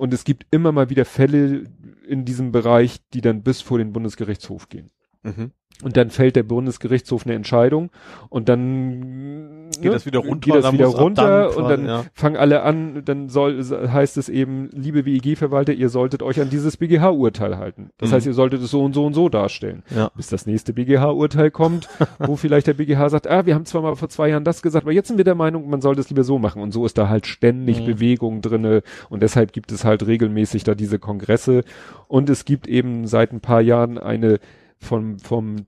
und 0.00 0.14
es 0.14 0.24
gibt 0.24 0.46
immer 0.50 0.72
mal 0.72 0.88
wieder 0.88 1.04
Fälle 1.04 1.64
in 2.08 2.24
diesem 2.24 2.52
Bereich, 2.52 3.00
die 3.12 3.20
dann 3.20 3.42
bis 3.42 3.60
vor 3.60 3.76
den 3.76 3.92
Bundesgerichtshof 3.92 4.70
gehen. 4.70 4.90
Mhm. 5.22 5.52
Und 5.82 5.96
dann 5.96 6.10
fällt 6.10 6.36
der 6.36 6.42
Bundesgerichtshof 6.42 7.24
eine 7.24 7.34
Entscheidung 7.34 7.88
und 8.28 8.50
dann 8.50 9.70
Geht 9.80 9.94
das 9.94 10.04
wieder 10.04 10.18
runter, 10.18 10.52
geht 10.52 10.62
das 10.64 10.72
wieder 10.74 10.88
runter 10.88 11.48
dann 11.48 11.56
und 11.56 11.68
dann 11.70 11.86
ja. 11.86 12.04
fangen 12.12 12.36
alle 12.36 12.62
an, 12.64 13.02
dann 13.06 13.30
soll, 13.30 13.64
heißt 13.64 14.18
es 14.18 14.28
eben, 14.28 14.68
liebe 14.72 15.06
WEG-Verwalter, 15.06 15.72
ihr 15.72 15.88
solltet 15.88 16.22
euch 16.22 16.38
an 16.38 16.50
dieses 16.50 16.76
BGH-Urteil 16.76 17.56
halten. 17.56 17.90
Das 17.96 18.10
Mhm. 18.10 18.14
heißt, 18.14 18.26
ihr 18.26 18.34
solltet 18.34 18.60
es 18.62 18.70
so 18.72 18.84
und 18.84 18.92
so 18.92 19.06
und 19.06 19.14
so 19.14 19.30
darstellen. 19.30 19.82
Ja. 19.96 20.10
Bis 20.14 20.26
das 20.26 20.44
nächste 20.44 20.74
BGH-Urteil 20.74 21.50
kommt, 21.50 21.88
wo 22.18 22.36
vielleicht 22.36 22.66
der 22.66 22.74
BGH 22.74 23.08
sagt, 23.08 23.26
ah, 23.26 23.46
wir 23.46 23.54
haben 23.54 23.64
zwar 23.64 23.80
mal 23.80 23.96
vor 23.96 24.10
zwei 24.10 24.28
Jahren 24.28 24.44
das 24.44 24.60
gesagt, 24.60 24.84
aber 24.84 24.92
jetzt 24.92 25.08
sind 25.08 25.16
wir 25.16 25.24
der 25.24 25.34
Meinung, 25.34 25.70
man 25.70 25.80
sollte 25.80 26.02
es 26.02 26.10
lieber 26.10 26.24
so 26.24 26.38
machen. 26.38 26.60
Und 26.60 26.72
so 26.72 26.84
ist 26.84 26.98
da 26.98 27.08
halt 27.08 27.26
ständig 27.26 27.80
Mhm. 27.80 27.86
Bewegung 27.86 28.42
drinne 28.42 28.82
und 29.08 29.22
deshalb 29.22 29.54
gibt 29.54 29.72
es 29.72 29.86
halt 29.86 30.06
regelmäßig 30.06 30.62
da 30.64 30.74
diese 30.74 30.98
Kongresse 30.98 31.64
und 32.06 32.28
es 32.28 32.44
gibt 32.44 32.66
eben 32.66 33.06
seit 33.06 33.32
ein 33.32 33.40
paar 33.40 33.62
Jahren 33.62 33.96
eine 33.96 34.40
vom, 34.80 35.18
vom 35.18 35.66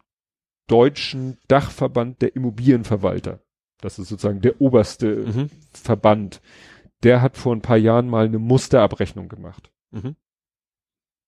Deutschen 0.68 1.38
Dachverband 1.48 2.22
der 2.22 2.34
Immobilienverwalter. 2.36 3.40
Das 3.80 3.98
ist 3.98 4.08
sozusagen 4.08 4.40
der 4.40 4.60
oberste 4.60 5.06
Mhm. 5.26 5.50
Verband. 5.72 6.40
Der 7.02 7.20
hat 7.20 7.36
vor 7.36 7.54
ein 7.54 7.62
paar 7.62 7.76
Jahren 7.76 8.08
mal 8.08 8.26
eine 8.26 8.38
Musterabrechnung 8.38 9.28
gemacht 9.28 9.70
Mhm. 9.90 10.14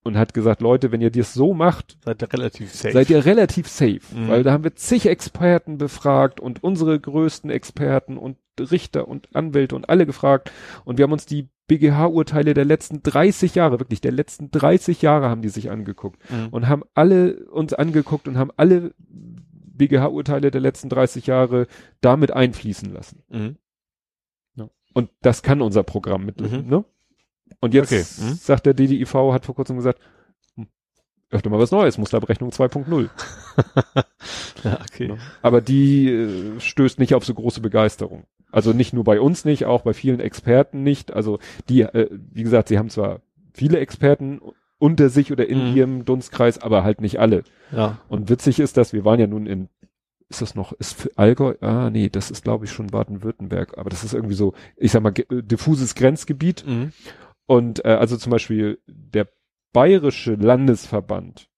und 0.04 0.16
hat 0.16 0.34
gesagt, 0.34 0.60
Leute, 0.60 0.92
wenn 0.92 1.00
ihr 1.00 1.10
das 1.10 1.34
so 1.34 1.52
macht, 1.52 1.98
Seid 2.04 2.22
ihr 2.22 2.32
relativ 2.32 2.72
safe. 2.72 2.92
seid 2.92 3.10
ihr 3.10 3.24
relativ 3.24 3.68
safe, 3.68 4.00
Mhm. 4.14 4.28
weil 4.28 4.42
da 4.44 4.52
haben 4.52 4.64
wir 4.64 4.76
zig 4.76 5.06
Experten 5.06 5.78
befragt 5.78 6.38
und 6.40 6.62
unsere 6.62 6.98
größten 6.98 7.50
Experten 7.50 8.16
und 8.18 8.38
Richter 8.60 9.08
und 9.08 9.34
Anwälte 9.34 9.74
und 9.74 9.88
alle 9.88 10.06
gefragt 10.06 10.52
und 10.84 10.96
wir 10.96 11.02
haben 11.02 11.12
uns 11.12 11.26
die 11.26 11.48
BGH-Urteile 11.66 12.54
der 12.54 12.64
letzten 12.64 13.02
30 13.02 13.54
Jahre, 13.54 13.80
wirklich 13.80 14.00
der 14.00 14.12
letzten 14.12 14.50
30 14.50 15.00
Jahre 15.02 15.28
haben 15.30 15.42
die 15.42 15.48
sich 15.48 15.70
angeguckt 15.70 16.18
Mhm. 16.30 16.48
und 16.50 16.68
haben 16.68 16.82
alle 16.94 17.46
uns 17.46 17.72
angeguckt 17.72 18.28
und 18.28 18.36
haben 18.36 18.50
alle 18.56 18.94
BGH-Urteile 18.98 20.50
der 20.50 20.60
letzten 20.60 20.88
30 20.88 21.26
Jahre 21.26 21.66
damit 22.00 22.30
einfließen 22.32 22.92
lassen. 22.92 23.22
Mhm. 23.28 23.56
Und 24.96 25.10
das 25.22 25.42
kann 25.42 25.60
unser 25.60 25.82
Programm 25.82 26.24
mit, 26.24 26.40
Mhm. 26.40 26.68
ne? 26.68 26.84
Und 27.60 27.74
jetzt 27.74 27.92
Okay, 27.92 28.04
mhm. 28.30 28.34
sagt 28.34 28.64
der 28.64 28.74
DDIV, 28.74 29.32
hat 29.32 29.44
vor 29.44 29.56
kurzem 29.56 29.74
gesagt, 29.76 29.98
öfter 31.30 31.50
mal 31.50 31.58
was 31.58 31.70
Neues, 31.70 31.98
Musterabrechnung 31.98 32.50
2.0. 32.50 33.08
Ja, 34.64 34.80
okay. 34.80 35.08
Ne? 35.08 35.18
Aber 35.42 35.60
die 35.60 36.08
äh, 36.10 36.60
stößt 36.60 36.98
nicht 36.98 37.14
auf 37.14 37.24
so 37.24 37.34
große 37.34 37.60
Begeisterung. 37.60 38.24
Also 38.50 38.72
nicht 38.72 38.92
nur 38.92 39.04
bei 39.04 39.20
uns 39.20 39.44
nicht, 39.44 39.64
auch 39.66 39.82
bei 39.82 39.92
vielen 39.92 40.20
Experten 40.20 40.82
nicht. 40.82 41.12
Also 41.12 41.38
die, 41.68 41.82
äh, 41.82 42.08
wie 42.10 42.42
gesagt, 42.42 42.68
sie 42.68 42.78
haben 42.78 42.88
zwar 42.88 43.20
viele 43.52 43.78
Experten 43.78 44.40
unter 44.78 45.08
sich 45.10 45.32
oder 45.32 45.46
in 45.46 45.70
Mhm. 45.70 45.76
ihrem 45.76 46.04
Dunstkreis, 46.04 46.60
aber 46.62 46.82
halt 46.84 47.00
nicht 47.00 47.18
alle. 47.20 47.44
Ja. 47.72 47.98
Und 48.08 48.30
witzig 48.30 48.60
ist, 48.60 48.76
dass 48.76 48.92
wir 48.92 49.04
waren 49.04 49.20
ja 49.20 49.26
nun 49.26 49.46
in, 49.46 49.68
ist 50.28 50.40
das 50.40 50.54
noch, 50.54 50.72
ist 50.72 50.98
für 51.00 51.10
Allgäu, 51.16 51.54
ah 51.60 51.90
nee, 51.90 52.08
das 52.08 52.30
ist 52.30 52.42
glaube 52.44 52.64
ich 52.64 52.72
schon 52.72 52.86
Baden-Württemberg, 52.88 53.76
aber 53.76 53.90
das 53.90 54.02
ist 54.04 54.14
irgendwie 54.14 54.34
so, 54.34 54.54
ich 54.76 54.92
sag 54.92 55.02
mal, 55.02 55.12
äh, 55.16 55.42
diffuses 55.42 55.94
Grenzgebiet. 55.94 56.64
Mhm. 56.66 56.92
Und 57.46 57.84
äh, 57.84 57.88
also 57.88 58.16
zum 58.16 58.30
Beispiel 58.30 58.78
der 58.86 59.28
bayerische 59.74 60.34
Landesverband, 60.36 61.50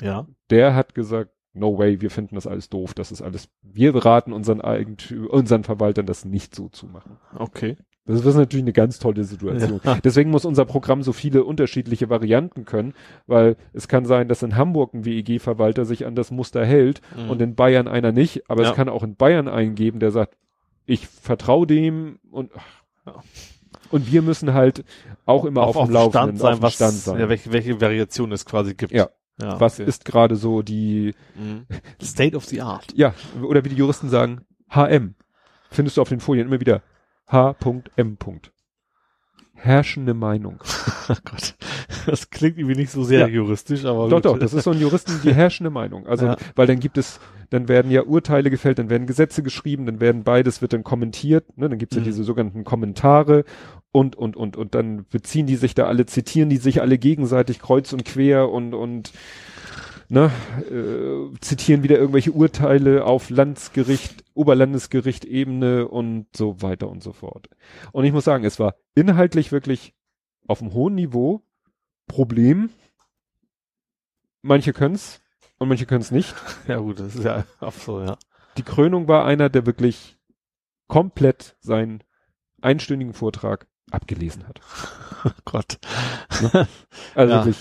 Ja. 0.00 0.26
der 0.50 0.76
hat 0.76 0.94
gesagt, 0.94 1.32
no 1.54 1.76
way, 1.76 2.00
wir 2.00 2.10
finden 2.10 2.36
das 2.36 2.46
alles 2.46 2.68
doof, 2.70 2.94
das 2.94 3.10
ist 3.10 3.20
alles, 3.22 3.48
wir 3.62 3.94
raten 3.96 4.32
unseren 4.32 4.60
Eigentü 4.60 5.26
unseren 5.26 5.64
Verwaltern 5.64 6.06
das 6.06 6.24
nicht 6.24 6.54
so 6.54 6.68
zu 6.68 6.86
machen. 6.86 7.18
Okay. 7.36 7.76
Das 8.04 8.24
ist 8.24 8.34
natürlich 8.34 8.64
eine 8.64 8.72
ganz 8.72 8.98
tolle 8.98 9.22
Situation. 9.22 9.80
Ja. 9.84 9.94
Deswegen 10.04 10.30
muss 10.30 10.44
unser 10.44 10.64
Programm 10.64 11.02
so 11.02 11.12
viele 11.12 11.44
unterschiedliche 11.44 12.10
Varianten 12.10 12.64
können, 12.64 12.94
weil 13.28 13.56
es 13.72 13.86
kann 13.86 14.06
sein, 14.06 14.26
dass 14.28 14.42
in 14.42 14.56
Hamburg 14.56 14.92
ein 14.92 15.04
WEG-Verwalter 15.04 15.84
sich 15.84 16.04
an 16.04 16.16
das 16.16 16.30
Muster 16.32 16.64
hält 16.66 17.00
Mhm. 17.16 17.30
und 17.30 17.40
in 17.42 17.54
Bayern 17.54 17.86
einer 17.86 18.10
nicht, 18.10 18.50
aber 18.50 18.62
Ja. 18.64 18.70
es 18.70 18.76
kann 18.76 18.88
auch 18.88 19.02
in 19.04 19.14
Bayern 19.16 19.46
einen 19.46 19.74
geben, 19.76 20.00
der 20.00 20.10
sagt, 20.10 20.36
ich 20.84 21.06
vertraue 21.06 21.66
dem 21.66 22.18
und 22.30 22.50
Ja. 23.06 23.14
Und 23.92 24.10
wir 24.10 24.22
müssen 24.22 24.52
halt 24.54 24.84
auch 25.26 25.44
immer 25.44 25.62
auf, 25.62 25.76
dem 25.76 25.90
Laufenden, 25.90 26.36
sein, 26.36 26.52
auf 26.54 26.58
dem 26.58 26.62
was, 26.62 26.74
Stand 26.74 26.94
sein. 26.94 27.20
Ja, 27.20 27.28
welche, 27.28 27.52
welche 27.52 27.80
Variation 27.80 28.32
es 28.32 28.44
quasi 28.44 28.74
gibt. 28.74 28.92
Ja. 28.92 29.10
ja 29.40 29.60
was 29.60 29.78
okay. 29.78 29.88
ist 29.88 30.04
gerade 30.04 30.34
so 30.36 30.62
die, 30.62 31.14
Mhm. 31.38 31.66
State 32.02 32.36
of 32.36 32.44
the 32.46 32.60
art. 32.62 32.86
ja, 32.94 33.14
oder 33.42 33.64
wie 33.64 33.68
die 33.68 33.76
Juristen 33.76 34.08
sagen, 34.08 34.40
HM. 34.70 35.14
Findest 35.70 35.96
du 35.96 36.02
auf 36.02 36.08
den 36.08 36.20
Folien 36.20 36.48
immer 36.48 36.60
wieder 36.60 36.82
H.M. 37.28 38.18
Herrschende 39.54 40.14
Meinung. 40.14 40.58
Oh 41.08 41.14
Gott. 41.24 41.56
Das 42.06 42.30
klingt 42.30 42.58
irgendwie 42.58 42.76
nicht 42.76 42.92
so 42.92 43.02
sehr 43.02 43.20
Ja. 43.22 43.26
juristisch, 43.26 43.84
aber 43.84 44.08
Doch, 44.08 44.18
gut. 44.18 44.24
doch, 44.24 44.38
das 44.38 44.54
ist 44.54 44.62
so 44.64 44.70
ein 44.70 44.78
Juristen 44.80 45.20
die 45.24 45.34
herrschende 45.34 45.68
Meinung. 45.70 46.06
Also, 46.06 46.26
Ja. 46.26 46.36
weil 46.54 46.68
dann 46.68 46.78
gibt 46.78 46.96
es, 46.96 47.18
dann 47.50 47.66
werden 47.66 47.90
ja 47.90 48.02
Urteile 48.04 48.50
gefällt, 48.50 48.78
dann 48.78 48.88
werden 48.88 49.08
Gesetze 49.08 49.42
geschrieben, 49.42 49.84
dann 49.84 50.00
werden 50.00 50.22
beides, 50.22 50.62
wird 50.62 50.72
dann 50.74 50.84
kommentiert, 50.84 51.58
ne? 51.58 51.68
dann 51.68 51.78
gibt's 51.78 51.96
ja 51.96 52.00
Mhm. 52.00 52.04
diese 52.06 52.22
sogenannten 52.22 52.62
Kommentare 52.62 53.44
und, 53.92 54.16
und, 54.16 54.36
und, 54.36 54.56
und 54.56 54.74
dann 54.74 55.04
beziehen 55.10 55.46
die 55.46 55.56
sich 55.56 55.74
da 55.74 55.86
alle, 55.86 56.06
zitieren 56.06 56.48
die 56.48 56.56
sich 56.56 56.80
alle 56.80 56.98
gegenseitig 56.98 57.58
kreuz 57.60 57.92
und 57.92 58.04
quer 58.04 58.50
und, 58.50 58.74
und, 58.74 59.12
ne, 60.08 60.30
äh, 60.70 61.38
zitieren 61.40 61.82
wieder 61.82 61.98
irgendwelche 61.98 62.32
Urteile 62.32 63.04
auf 63.04 63.30
Landesgericht, 63.30 64.24
Oberlandesgericht 64.34 65.24
Ebene 65.24 65.88
und 65.88 66.26
so 66.36 66.60
weiter 66.60 66.88
und 66.88 67.02
so 67.02 67.12
fort. 67.12 67.48
Und 67.92 68.04
ich 68.04 68.12
muss 68.12 68.24
sagen, 68.24 68.44
es 68.44 68.58
war 68.58 68.74
inhaltlich 68.94 69.52
wirklich 69.52 69.94
auf 70.46 70.60
einem 70.60 70.74
hohen 70.74 70.94
Niveau. 70.94 71.42
Problem, 72.08 72.68
manche 74.42 74.72
können's 74.72 75.22
und 75.58 75.68
manche 75.68 75.86
können's 75.86 76.10
nicht. 76.10 76.34
Ja 76.68 76.78
gut, 76.78 77.00
das 77.00 77.14
ist 77.14 77.24
ja 77.24 77.46
auch 77.60 77.72
so, 77.72 78.02
ja. 78.02 78.18
Die 78.58 78.62
Krönung 78.62 79.08
war 79.08 79.24
einer, 79.24 79.48
der 79.48 79.64
wirklich 79.64 80.18
komplett 80.88 81.56
seinen 81.60 82.04
einstündigen 82.60 83.14
Vortrag 83.14 83.66
abgelesen 83.90 84.46
hat. 84.46 84.60
Oh 85.24 85.30
Gott. 85.44 85.78
Also 87.14 87.32
Ja. 87.32 87.44
wirklich 87.44 87.58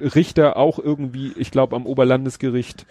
Richter 0.00 0.56
auch 0.56 0.80
irgendwie, 0.80 1.32
ich 1.36 1.52
glaube 1.52 1.76
am 1.76 1.86
Oberlandesgericht, 1.86 2.86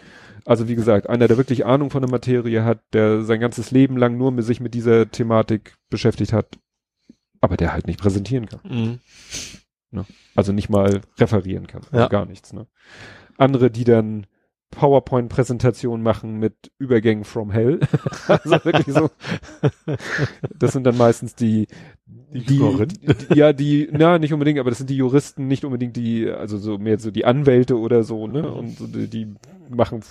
also 0.45 0.69
wie 0.69 0.75
gesagt, 0.75 1.09
einer, 1.09 1.27
der 1.27 1.35
wirklich 1.35 1.65
Ahnung 1.65 1.89
von 1.91 2.01
der 2.01 2.09
Materie 2.09 2.63
hat, 2.63 2.79
der 2.93 3.23
sein 3.23 3.41
ganzes 3.41 3.71
Leben 3.71 3.97
lang 3.97 4.17
nur 4.17 4.31
mit 4.31 4.45
sich 4.45 4.61
mit 4.61 4.73
dieser 4.73 5.11
Thematik 5.11 5.75
beschäftigt 5.89 6.31
hat, 6.31 6.57
aber 7.41 7.57
der 7.57 7.73
halt 7.73 7.85
nicht 7.85 7.99
präsentieren 7.99 8.45
kann. 8.45 8.99
Mhm. 9.93 10.05
Also 10.35 10.53
nicht 10.53 10.69
mal 10.69 11.01
referieren 11.19 11.67
kann. 11.67 11.81
Also 11.91 11.97
Ja. 11.97 12.07
Gar 12.07 12.25
nichts, 12.25 12.53
ne? 12.53 12.65
Andere, 13.37 13.69
die 13.71 13.83
dann 13.83 14.25
PowerPoint-Präsentationen 14.71 16.01
machen 16.01 16.37
mit 16.39 16.71
Übergängen 16.79 17.23
from 17.23 17.51
Hell. 17.51 17.79
also 18.27 18.65
wirklich 18.65 18.95
so. 18.95 19.09
Das 20.57 20.71
sind 20.71 20.85
dann 20.85 20.97
meistens 20.97 21.35
die, 21.35 21.67
Die 22.33 22.45
die, 22.45 22.57
Juristen. 22.57 23.15
die, 23.29 23.37
ja, 23.37 23.53
die, 23.53 23.89
na, 23.91 24.17
nicht 24.17 24.33
unbedingt, 24.33 24.59
aber 24.59 24.71
das 24.71 24.77
sind 24.79 24.89
die 24.89 24.97
Juristen, 24.97 25.47
nicht 25.47 25.65
unbedingt 25.65 25.95
die, 25.97 26.29
also 26.29 26.57
so 26.57 26.77
mehr 26.77 26.97
so 26.97 27.11
die 27.11 27.25
Anwälte 27.25 27.77
oder 27.77 28.03
so, 28.03 28.27
ne? 28.27 28.49
Und 28.51 28.77
so 28.77 28.87
die, 28.87 29.07
die 29.07 29.33
machen 29.69 30.01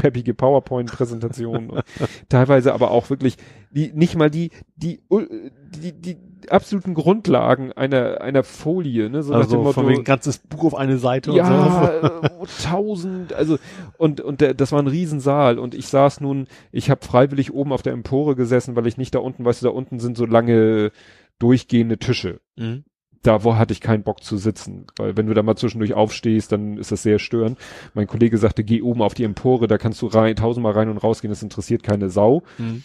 peppige 0.00 0.32
PowerPoint-Präsentationen. 0.34 1.82
teilweise 2.28 2.72
aber 2.72 2.90
auch 2.90 3.10
wirklich 3.10 3.36
die, 3.70 3.92
nicht 3.92 4.16
mal 4.16 4.30
die, 4.30 4.50
die, 4.76 5.00
die, 5.10 5.92
die 5.92 6.16
absoluten 6.48 6.94
Grundlagen 6.94 7.72
einer, 7.72 8.22
einer 8.22 8.42
Folie, 8.42 9.10
ne? 9.10 9.22
So 9.22 9.34
also 9.34 9.58
Motto, 9.58 9.72
von 9.72 9.88
wegen 9.88 10.04
ganzes 10.04 10.38
Buch 10.38 10.64
auf 10.64 10.74
eine 10.74 10.96
Seite 10.98 11.32
ja, 11.32 11.44
und 11.44 11.70
so. 11.70 12.08
Äh, 12.08 12.46
tausend, 12.62 13.32
also, 13.34 13.58
und, 13.98 14.20
und 14.22 14.40
der, 14.40 14.54
das 14.54 14.72
war 14.72 14.80
ein 14.80 14.86
Riesensaal 14.86 15.58
und 15.58 15.74
ich 15.74 15.88
saß 15.88 16.20
nun, 16.20 16.46
ich 16.72 16.90
habe 16.90 17.04
freiwillig 17.04 17.52
oben 17.52 17.72
auf 17.72 17.82
der 17.82 17.92
Empore 17.92 18.36
gesessen, 18.36 18.74
weil 18.74 18.86
ich 18.86 18.96
nicht 18.96 19.14
da 19.14 19.18
unten, 19.18 19.44
weißt 19.44 19.62
du, 19.62 19.66
da 19.66 19.72
unten 19.72 20.00
sind 20.00 20.16
so 20.16 20.24
lange 20.24 20.92
durchgehende 21.38 21.98
Tische. 21.98 22.40
Mhm 22.56 22.84
da 23.22 23.44
wo 23.44 23.56
hatte 23.56 23.72
ich 23.72 23.80
keinen 23.80 24.02
Bock 24.02 24.22
zu 24.22 24.36
sitzen, 24.38 24.86
weil 24.96 25.16
wenn 25.16 25.26
du 25.26 25.34
da 25.34 25.42
mal 25.42 25.56
zwischendurch 25.56 25.94
aufstehst, 25.94 26.52
dann 26.52 26.78
ist 26.78 26.90
das 26.90 27.02
sehr 27.02 27.18
störend. 27.18 27.58
Mein 27.94 28.06
Kollege 28.06 28.38
sagte, 28.38 28.64
geh 28.64 28.80
oben 28.80 29.02
auf 29.02 29.14
die 29.14 29.24
Empore, 29.24 29.66
da 29.66 29.78
kannst 29.78 30.00
du 30.02 30.06
rein, 30.06 30.36
tausendmal 30.36 30.72
rein 30.72 30.88
und 30.88 30.98
rausgehen, 30.98 31.30
das 31.30 31.42
interessiert 31.42 31.82
keine 31.82 32.08
Sau. 32.08 32.42
Mhm. 32.58 32.82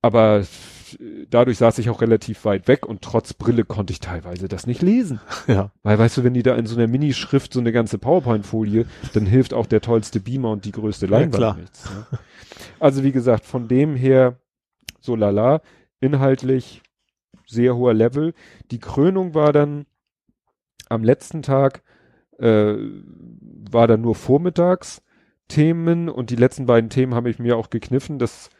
Aber 0.00 0.42
dadurch 1.30 1.58
saß 1.58 1.78
ich 1.78 1.90
auch 1.90 2.00
relativ 2.00 2.44
weit 2.44 2.66
weg 2.68 2.86
und 2.86 3.02
trotz 3.02 3.34
Brille 3.34 3.64
konnte 3.64 3.92
ich 3.92 4.00
teilweise 4.00 4.48
das 4.48 4.66
nicht 4.66 4.82
lesen. 4.82 5.20
Ja. 5.48 5.70
Weil 5.82 5.98
weißt 5.98 6.18
du, 6.18 6.24
wenn 6.24 6.34
die 6.34 6.44
da 6.44 6.54
in 6.54 6.66
so 6.66 6.76
einer 6.76 6.86
Minischrift 6.86 7.52
so 7.52 7.60
eine 7.60 7.72
ganze 7.72 7.98
PowerPoint-Folie, 7.98 8.86
dann 9.12 9.26
hilft 9.26 9.54
auch 9.54 9.66
der 9.66 9.80
tollste 9.80 10.20
Beamer 10.20 10.50
und 10.50 10.64
die 10.64 10.72
größte 10.72 11.06
Leinwand 11.06 11.42
ja, 11.42 11.54
nichts. 11.54 11.90
Ne? 11.90 12.06
Also 12.78 13.02
wie 13.02 13.12
gesagt, 13.12 13.44
von 13.44 13.66
dem 13.66 13.96
her 13.96 14.38
so 15.00 15.16
lala, 15.16 15.60
inhaltlich 16.00 16.82
sehr 17.52 17.76
hoher 17.76 17.94
Level. 17.94 18.34
Die 18.70 18.80
Krönung 18.80 19.34
war 19.34 19.52
dann 19.52 19.86
am 20.88 21.04
letzten 21.04 21.42
Tag, 21.42 21.82
äh, 22.38 22.74
war 23.70 23.86
dann 23.86 24.00
nur 24.00 24.14
vormittags 24.14 25.02
Themen 25.48 26.08
und 26.08 26.30
die 26.30 26.36
letzten 26.36 26.66
beiden 26.66 26.90
Themen 26.90 27.14
habe 27.14 27.30
ich 27.30 27.38
mir 27.38 27.56
auch 27.56 27.70
gekniffen. 27.70 28.18
Das, 28.18 28.50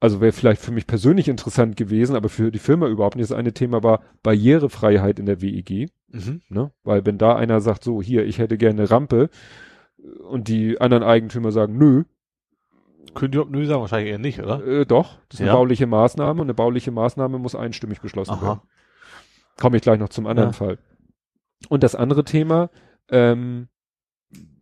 also 0.00 0.20
wäre 0.20 0.32
vielleicht 0.32 0.62
für 0.62 0.72
mich 0.72 0.86
persönlich 0.86 1.28
interessant 1.28 1.76
gewesen, 1.76 2.16
aber 2.16 2.28
für 2.28 2.50
die 2.50 2.58
Firma 2.58 2.88
überhaupt 2.88 3.16
nicht. 3.16 3.30
Das 3.30 3.36
eine 3.36 3.52
Thema 3.52 3.82
war 3.82 4.02
Barrierefreiheit 4.22 5.18
in 5.18 5.26
der 5.26 5.42
WEG. 5.42 5.90
Mhm. 6.08 6.40
Ne? 6.48 6.72
Weil 6.84 7.04
wenn 7.04 7.18
da 7.18 7.36
einer 7.36 7.60
sagt, 7.60 7.84
so 7.84 8.00
hier, 8.00 8.24
ich 8.24 8.38
hätte 8.38 8.56
gerne 8.56 8.90
Rampe 8.90 9.28
und 10.28 10.48
die 10.48 10.80
anderen 10.80 11.02
Eigentümer 11.02 11.52
sagen, 11.52 11.76
nö, 11.76 12.04
können 13.14 13.32
die 13.32 13.36
überhaupt 13.36 13.52
nö 13.52 13.66
sagen? 13.66 13.80
Wahrscheinlich 13.80 14.10
eher 14.10 14.18
nicht, 14.18 14.40
oder? 14.40 14.64
Äh, 14.66 14.86
doch, 14.86 15.18
das 15.28 15.40
ist 15.40 15.46
ja. 15.46 15.52
eine 15.52 15.58
bauliche 15.58 15.86
Maßnahme 15.86 16.40
und 16.40 16.46
eine 16.46 16.54
bauliche 16.54 16.90
Maßnahme 16.90 17.38
muss 17.38 17.54
einstimmig 17.54 18.00
beschlossen 18.00 18.32
Aha. 18.32 18.42
werden. 18.42 18.60
Komme 19.60 19.76
ich 19.76 19.82
gleich 19.82 19.98
noch 19.98 20.08
zum 20.08 20.26
anderen 20.26 20.50
ja. 20.50 20.52
Fall. 20.52 20.78
Und 21.68 21.82
das 21.82 21.94
andere 21.94 22.24
Thema, 22.24 22.70
ähm, 23.10 23.68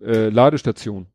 äh, 0.00 0.28
Ladestation. 0.28 1.06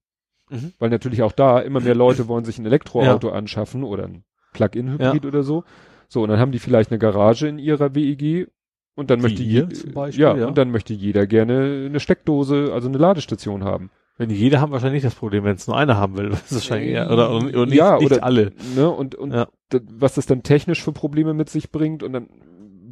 Mhm. 0.49 0.73
Weil 0.79 0.89
natürlich 0.89 1.23
auch 1.23 1.31
da 1.31 1.59
immer 1.59 1.79
mehr 1.79 1.95
Leute 1.95 2.27
wollen 2.27 2.45
sich 2.45 2.57
ein 2.59 2.65
Elektroauto 2.65 3.29
ja. 3.29 3.33
anschaffen 3.33 3.83
oder 3.83 4.05
ein 4.05 4.23
Plug-in-Hybrid 4.53 5.25
oder 5.25 5.43
so. 5.43 5.63
So, 6.07 6.21
und 6.23 6.29
dann 6.29 6.39
haben 6.39 6.51
die 6.51 6.59
vielleicht 6.59 6.91
eine 6.91 6.99
Garage 6.99 7.47
in 7.47 7.59
ihrer 7.59 7.95
WEG 7.95 8.47
und 8.95 9.09
dann 9.09 9.19
Wie 9.19 9.23
möchte 9.23 9.43
ihr 9.43 9.69
zum 9.69 9.93
Beispiel, 9.93 10.23
ja, 10.23 10.37
ja, 10.37 10.47
und 10.47 10.57
dann 10.57 10.71
möchte 10.71 10.93
jeder 10.93 11.27
gerne 11.27 11.85
eine 11.87 11.99
Steckdose, 11.99 12.71
also 12.71 12.87
eine 12.87 12.97
Ladestation 12.97 13.63
haben. 13.63 13.89
Wenn 14.17 14.29
jeder 14.29 14.61
haben 14.61 14.71
wahrscheinlich 14.71 15.03
nicht 15.03 15.13
das 15.13 15.19
Problem, 15.19 15.43
wenn 15.43 15.55
es 15.55 15.67
nur 15.67 15.77
einer 15.77 15.97
haben 15.97 16.15
will. 16.17 16.29
Das 16.31 16.51
ist 16.51 16.53
wahrscheinlich 16.53 16.91
eher, 16.91 17.11
oder, 17.11 17.31
oder 17.35 17.65
nicht, 17.65 17.75
ja, 17.75 17.97
nicht 17.97 18.11
oder, 18.11 18.23
alle. 18.23 18.53
Ne, 18.75 18.89
und 18.89 19.15
und 19.15 19.33
ja. 19.33 19.47
was 19.71 20.15
das 20.15 20.25
dann 20.25 20.43
technisch 20.43 20.81
für 20.83 20.93
Probleme 20.93 21.33
mit 21.33 21.49
sich 21.49 21.71
bringt 21.71 22.01
und 22.03 22.13
dann 22.13 22.29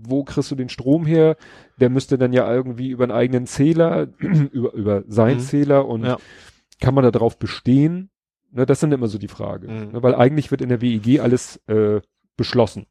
wo 0.05 0.23
kriegst 0.23 0.51
du 0.51 0.55
den 0.55 0.69
Strom 0.69 1.05
her? 1.05 1.37
Der 1.79 1.89
müsste 1.89 2.17
dann 2.17 2.33
ja 2.33 2.51
irgendwie 2.53 2.89
über 2.89 3.05
einen 3.05 3.13
eigenen 3.13 3.47
Zähler, 3.47 4.07
über, 4.19 4.73
über 4.73 5.03
sein 5.07 5.37
mhm. 5.37 5.41
Zähler 5.41 5.87
und 5.87 6.05
ja. 6.05 6.17
kann 6.81 6.93
man 6.93 7.03
da 7.03 7.11
drauf 7.11 7.37
bestehen? 7.37 8.09
Ne, 8.51 8.65
das 8.65 8.79
sind 8.79 8.91
immer 8.91 9.07
so 9.07 9.17
die 9.17 9.27
Frage. 9.27 9.67
Mhm. 9.67 9.91
Ne, 9.93 10.03
weil 10.03 10.15
eigentlich 10.15 10.51
wird 10.51 10.61
in 10.61 10.69
der 10.69 10.81
WEG 10.81 11.21
alles 11.21 11.57
äh, 11.67 12.01
beschlossen. 12.35 12.85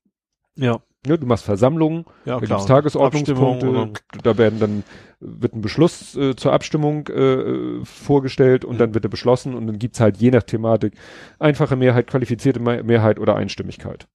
Ja. 0.56 0.80
Ja, 1.04 1.16
du 1.16 1.26
machst 1.26 1.44
Versammlungen, 1.44 2.04
ja, 2.24 2.38
da 2.38 2.46
gibt's 2.46 2.66
Tagesordnungspunkte, 2.66 3.92
da 4.22 4.38
werden 4.38 4.60
dann, 4.60 4.84
wird 5.18 5.52
ein 5.52 5.60
Beschluss 5.60 6.14
äh, 6.14 6.36
zur 6.36 6.52
Abstimmung 6.52 7.08
äh, 7.08 7.84
vorgestellt 7.84 8.64
und 8.64 8.74
mhm. 8.74 8.78
dann 8.78 8.94
wird 8.94 9.04
er 9.06 9.10
beschlossen 9.10 9.54
und 9.54 9.66
dann 9.66 9.80
gibt's 9.80 9.98
halt 9.98 10.18
je 10.18 10.30
nach 10.30 10.44
Thematik 10.44 10.94
einfache 11.40 11.74
Mehrheit, 11.74 12.06
qualifizierte 12.06 12.60
Mehrheit 12.60 13.18
oder 13.18 13.34
Einstimmigkeit. 13.34 14.06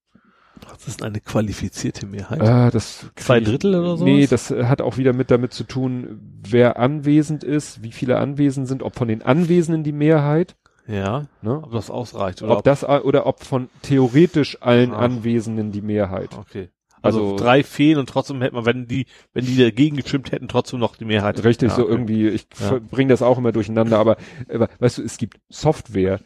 Was 0.70 0.88
ist 0.88 1.04
eine 1.04 1.20
qualifizierte 1.20 2.06
Mehrheit? 2.06 2.42
Äh, 2.42 2.72
das 2.72 3.06
Zwei 3.16 3.42
Drittel 3.42 3.76
oder 3.76 3.98
so? 3.98 4.06
Nee, 4.06 4.26
das 4.26 4.50
hat 4.50 4.82
auch 4.82 4.96
wieder 4.96 5.12
mit 5.12 5.30
damit 5.30 5.54
zu 5.54 5.66
tun, 5.66 6.22
wer 6.42 6.80
anwesend 6.80 7.44
ist, 7.44 7.84
wie 7.84 7.92
viele 7.92 8.18
anwesend 8.18 8.68
sind, 8.70 8.82
ob 8.82 8.96
von 8.96 9.10
den 9.10 9.22
Anwesenden 9.22 9.84
die 9.84 9.92
Mehrheit. 9.92 10.56
Ja. 10.88 11.26
Ne? 11.42 11.62
Ob 11.62 11.72
das 11.72 11.90
ausreicht 11.90 12.42
oder 12.42 12.54
ob, 12.54 12.58
ob 12.60 12.64
das 12.64 12.86
oder 12.86 13.26
ob 13.26 13.44
von 13.44 13.70
theoretisch 13.82 14.62
allen 14.62 14.94
Ach. 14.94 15.00
Anwesenden 15.00 15.74
die 15.74 15.82
Mehrheit. 15.82 16.30
Okay. 16.38 16.70
Also, 17.02 17.24
also, 17.24 17.36
drei 17.38 17.64
fehlen 17.64 18.00
und 18.00 18.10
trotzdem 18.10 18.42
hätte 18.42 18.56
man, 18.56 18.66
wenn 18.66 18.88
die, 18.88 19.06
wenn 19.34 19.46
die 19.46 19.58
dagegen 19.58 19.98
gestimmt 19.98 20.32
hätten, 20.32 20.48
trotzdem 20.48 20.80
noch 20.80 20.96
die 20.96 21.06
Mehrheit. 21.06 21.44
Richtig, 21.44 21.70
ja, 21.70 21.76
so 21.76 21.84
okay. 21.84 21.92
irgendwie, 21.92 22.28
ich 22.28 22.48
ja. 22.60 22.80
bringe 22.80 23.10
das 23.10 23.22
auch 23.22 23.38
immer 23.38 23.52
durcheinander, 23.52 24.00
aber, 24.00 24.18
aber 24.52 24.70
weißt 24.80 24.98
du, 24.98 25.04
es 25.04 25.18
gibt 25.18 25.40
Software 25.50 26.20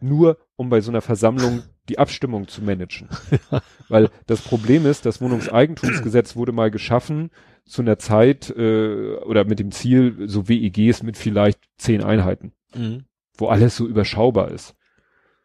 nur, 0.00 0.38
um 0.56 0.68
bei 0.68 0.80
so 0.80 0.90
einer 0.90 1.00
Versammlung 1.00 1.62
die 1.88 1.98
Abstimmung 1.98 2.48
zu 2.48 2.62
managen. 2.62 3.08
Ja. 3.50 3.62
Weil 3.88 4.10
das 4.26 4.42
Problem 4.42 4.86
ist, 4.86 5.06
das 5.06 5.20
Wohnungseigentumsgesetz 5.20 6.36
wurde 6.36 6.52
mal 6.52 6.70
geschaffen 6.70 7.30
zu 7.64 7.82
einer 7.82 7.98
Zeit 7.98 8.50
äh, 8.50 9.16
oder 9.16 9.44
mit 9.44 9.58
dem 9.58 9.70
Ziel, 9.70 10.28
so 10.28 10.48
WEGs 10.48 11.02
mit 11.02 11.16
vielleicht 11.16 11.60
zehn 11.76 12.02
Einheiten, 12.02 12.52
mhm. 12.74 13.04
wo 13.36 13.48
alles 13.48 13.76
so 13.76 13.86
überschaubar 13.86 14.50
ist. 14.50 14.74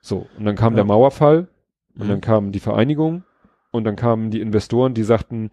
So, 0.02 0.28
und 0.38 0.46
dann 0.46 0.56
kam 0.56 0.76
der 0.76 0.86
Mauerfall 0.86 1.48
und 1.96 2.06
mhm. 2.06 2.10
dann 2.10 2.22
kam 2.22 2.52
die 2.52 2.60
Vereinigung 2.60 3.24
und 3.72 3.84
dann 3.84 3.96
kamen 3.96 4.32
die 4.32 4.42
Investoren, 4.42 4.94
die 4.94 5.04
sagten, 5.04 5.52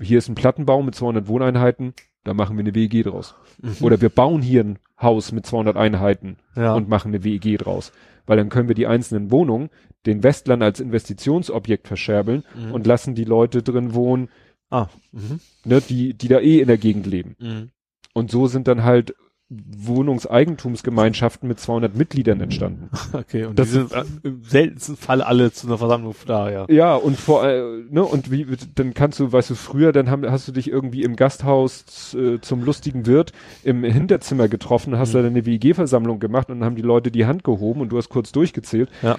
hier 0.00 0.18
ist 0.18 0.28
ein 0.28 0.34
Plattenbau 0.34 0.82
mit 0.82 0.94
200 0.94 1.28
Wohneinheiten, 1.28 1.94
da 2.24 2.34
machen 2.34 2.56
wir 2.56 2.64
eine 2.64 2.74
WEG 2.74 3.04
draus. 3.04 3.34
Mhm. 3.62 3.76
Oder 3.80 4.00
wir 4.00 4.08
bauen 4.08 4.42
hier 4.42 4.64
ein 4.64 4.78
Haus 5.00 5.32
mit 5.32 5.46
200 5.46 5.76
Einheiten 5.76 6.36
ja. 6.56 6.74
und 6.74 6.88
machen 6.88 7.14
eine 7.14 7.24
WEG 7.24 7.58
draus. 7.58 7.92
Weil 8.26 8.36
dann 8.36 8.48
können 8.48 8.68
wir 8.68 8.74
die 8.74 8.86
einzelnen 8.86 9.30
Wohnungen 9.30 9.70
den 10.06 10.22
Westlern 10.22 10.62
als 10.62 10.80
Investitionsobjekt 10.80 11.86
verscherbeln 11.86 12.44
mhm. 12.54 12.72
und 12.72 12.86
lassen 12.86 13.14
die 13.14 13.24
Leute 13.24 13.62
drin 13.62 13.94
wohnen, 13.94 14.28
ah. 14.70 14.88
Mhm. 15.12 15.40
ne, 15.64 15.80
die, 15.80 16.14
die 16.14 16.28
da 16.28 16.40
eh 16.40 16.60
in 16.60 16.68
der 16.68 16.78
Gegend 16.78 17.06
leben. 17.06 17.36
Mhm. 17.38 17.70
Und 18.12 18.30
so 18.30 18.46
sind 18.46 18.66
dann 18.66 18.82
halt 18.82 19.14
Wohnungseigentumsgemeinschaften 19.48 21.48
mit 21.48 21.60
200 21.60 21.94
Mitgliedern 21.94 22.40
entstanden. 22.40 22.90
Okay, 23.12 23.44
und 23.44 23.58
das 23.58 23.70
sind 23.70 23.92
im 24.22 24.42
seltensten 24.42 24.96
Fall 24.96 25.22
alle 25.22 25.52
zu 25.52 25.66
einer 25.66 25.78
Versammlung 25.78 26.14
da, 26.26 26.50
ja. 26.50 26.66
Ja, 26.68 26.96
und 26.96 27.18
vor, 27.18 27.48
äh, 27.48 27.62
ne, 27.88 28.04
und 28.04 28.30
wie, 28.30 28.46
dann 28.74 28.94
kannst 28.94 29.20
du, 29.20 29.32
weißt 29.32 29.50
du, 29.50 29.54
früher, 29.54 29.92
dann 29.92 30.10
haben, 30.10 30.28
hast 30.30 30.48
du 30.48 30.52
dich 30.52 30.68
irgendwie 30.68 31.02
im 31.02 31.16
Gasthaus 31.16 32.14
äh, 32.14 32.40
zum 32.40 32.64
lustigen 32.64 33.06
Wirt 33.06 33.32
im 33.62 33.84
Hinterzimmer 33.84 34.48
getroffen, 34.48 34.98
hast 34.98 35.14
mhm. 35.14 35.22
da 35.22 35.26
eine 35.26 35.46
WG-Versammlung 35.46 36.18
gemacht 36.18 36.50
und 36.50 36.60
dann 36.60 36.66
haben 36.66 36.76
die 36.76 36.82
Leute 36.82 37.10
die 37.10 37.26
Hand 37.26 37.44
gehoben 37.44 37.80
und 37.80 37.90
du 37.90 37.96
hast 37.96 38.08
kurz 38.08 38.32
durchgezählt. 38.32 38.90
Ja. 39.02 39.16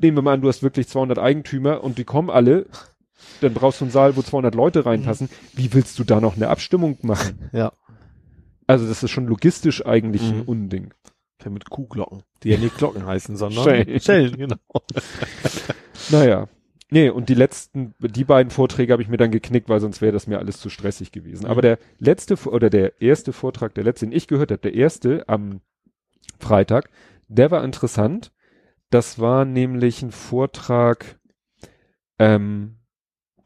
Nehmen 0.00 0.16
wir 0.16 0.22
mal 0.22 0.34
an, 0.34 0.40
du 0.40 0.48
hast 0.48 0.62
wirklich 0.62 0.88
200 0.88 1.18
Eigentümer 1.18 1.82
und 1.82 1.98
die 1.98 2.04
kommen 2.04 2.30
alle, 2.30 2.66
dann 3.40 3.52
brauchst 3.52 3.80
du 3.80 3.84
einen 3.84 3.92
Saal, 3.92 4.16
wo 4.16 4.22
200 4.22 4.54
Leute 4.54 4.86
reinpassen. 4.86 5.28
Mhm. 5.28 5.58
Wie 5.58 5.74
willst 5.74 5.98
du 5.98 6.04
da 6.04 6.20
noch 6.20 6.36
eine 6.36 6.48
Abstimmung 6.48 6.98
machen? 7.02 7.50
Ja. 7.52 7.72
Also 8.68 8.86
das 8.86 9.02
ist 9.02 9.10
schon 9.10 9.26
logistisch 9.26 9.84
eigentlich 9.84 10.22
mhm. 10.22 10.40
ein 10.40 10.42
Unding. 10.42 10.94
Ja, 11.42 11.50
mit 11.50 11.70
Kuhglocken, 11.70 12.22
die 12.42 12.50
ja 12.50 12.58
nicht 12.58 12.76
Glocken 12.76 13.06
heißen, 13.06 13.36
sondern 13.36 13.64
Schellen, 13.64 14.00
Schellen 14.00 14.36
genau. 14.36 14.56
naja. 16.10 16.48
Nee, 16.90 17.10
und 17.10 17.28
die 17.28 17.34
letzten, 17.34 17.94
die 18.00 18.24
beiden 18.24 18.50
Vorträge 18.50 18.92
habe 18.92 19.02
ich 19.02 19.08
mir 19.08 19.18
dann 19.18 19.30
geknickt, 19.30 19.68
weil 19.68 19.80
sonst 19.80 20.00
wäre 20.00 20.12
das 20.12 20.26
mir 20.26 20.38
alles 20.38 20.58
zu 20.58 20.68
stressig 20.68 21.12
gewesen. 21.12 21.44
Mhm. 21.44 21.50
Aber 21.50 21.62
der 21.62 21.78
letzte 21.98 22.34
oder 22.48 22.70
der 22.70 23.00
erste 23.00 23.32
Vortrag, 23.32 23.74
der 23.74 23.84
letzte, 23.84 24.06
den 24.06 24.16
ich 24.16 24.26
gehört 24.26 24.50
habe, 24.50 24.60
der 24.60 24.74
erste 24.74 25.28
am 25.28 25.60
Freitag, 26.38 26.90
der 27.28 27.50
war 27.50 27.64
interessant. 27.64 28.32
Das 28.90 29.18
war 29.18 29.44
nämlich 29.44 30.02
ein 30.02 30.12
Vortrag, 30.12 31.18
ähm, 32.18 32.78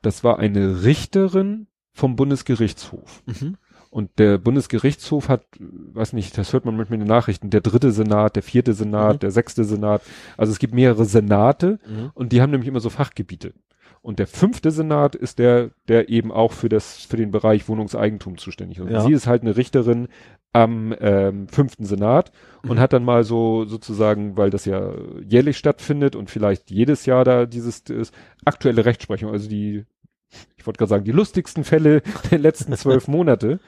das 0.03 0.25
war 0.25 0.39
eine 0.39 0.85
Richterin 0.85 1.67
vom 1.93 2.17
Bundesgerichtshof. 2.17 3.23
Mhm. 3.27 3.57
Und 3.93 4.19
der 4.19 4.39
Bundesgerichtshof 4.39 5.29
hat, 5.29 5.45
weiß 5.61 6.15
nicht, 6.15 6.39
das 6.39 6.55
hört 6.55 6.65
man 6.65 6.79
manchmal 6.79 6.95
in 6.95 7.05
den 7.05 7.15
Nachrichten, 7.15 7.51
der 7.51 7.61
dritte 7.61 7.93
Senat, 7.93 8.37
der 8.37 8.43
vierte 8.43 8.73
Senat, 8.73 9.17
mhm. 9.17 9.19
der 9.19 9.31
sechste 9.31 9.65
Senat. 9.65 10.01
Also 10.39 10.51
es 10.51 10.59
gibt 10.59 10.73
mehrere 10.73 11.05
Senate 11.05 11.79
mhm. 11.87 12.11
und 12.15 12.33
die 12.33 12.41
haben 12.41 12.51
nämlich 12.53 12.69
immer 12.69 12.81
so 12.81 12.89
Fachgebiete. 12.89 13.53
Und 14.01 14.19
der 14.19 14.27
fünfte 14.27 14.71
Senat 14.71 15.15
ist 15.15 15.39
der, 15.39 15.73
der 15.89 16.09
eben 16.09 16.33
auch 16.33 16.53
für 16.53 16.71
das, 16.71 17.05
für 17.05 17.19
den 17.19 17.31
Bereich 17.33 17.69
Wohnungseigentum 17.69 18.39
zuständig 18.39 18.79
ist. 18.79 18.85
Und 18.85 18.93
ja. 18.93 19.03
sie 19.03 19.13
ist 19.13 19.27
halt 19.27 19.43
eine 19.43 19.59
Richterin 19.59 20.09
am 20.55 20.95
ähm, 20.99 21.47
fünften 21.49 21.85
Senat 21.85 22.33
und 22.63 22.77
mhm. 22.77 22.79
hat 22.79 22.95
dann 22.95 23.05
mal 23.05 23.25
so 23.25 23.67
sozusagen, 23.67 24.39
weil 24.39 24.49
das 24.49 24.65
ja 24.65 24.95
jährlich 25.23 25.59
stattfindet 25.59 26.17
und 26.17 26.31
vielleicht 26.31 26.71
jedes 26.71 27.05
Jahr 27.05 27.27
da 27.27 27.45
dieses 27.45 27.81
ist, 27.91 28.15
aktuelle 28.47 28.87
Rechtsprechung, 28.87 29.31
also 29.31 29.51
die 29.51 29.85
ich 30.57 30.67
wollte 30.67 30.79
gerade 30.79 30.91
sagen, 30.91 31.05
die 31.05 31.13
lustigsten 31.13 31.65
Fälle 31.65 32.03
der 32.31 32.39
letzten 32.39 32.75
zwölf 32.77 33.09
Monate. 33.09 33.61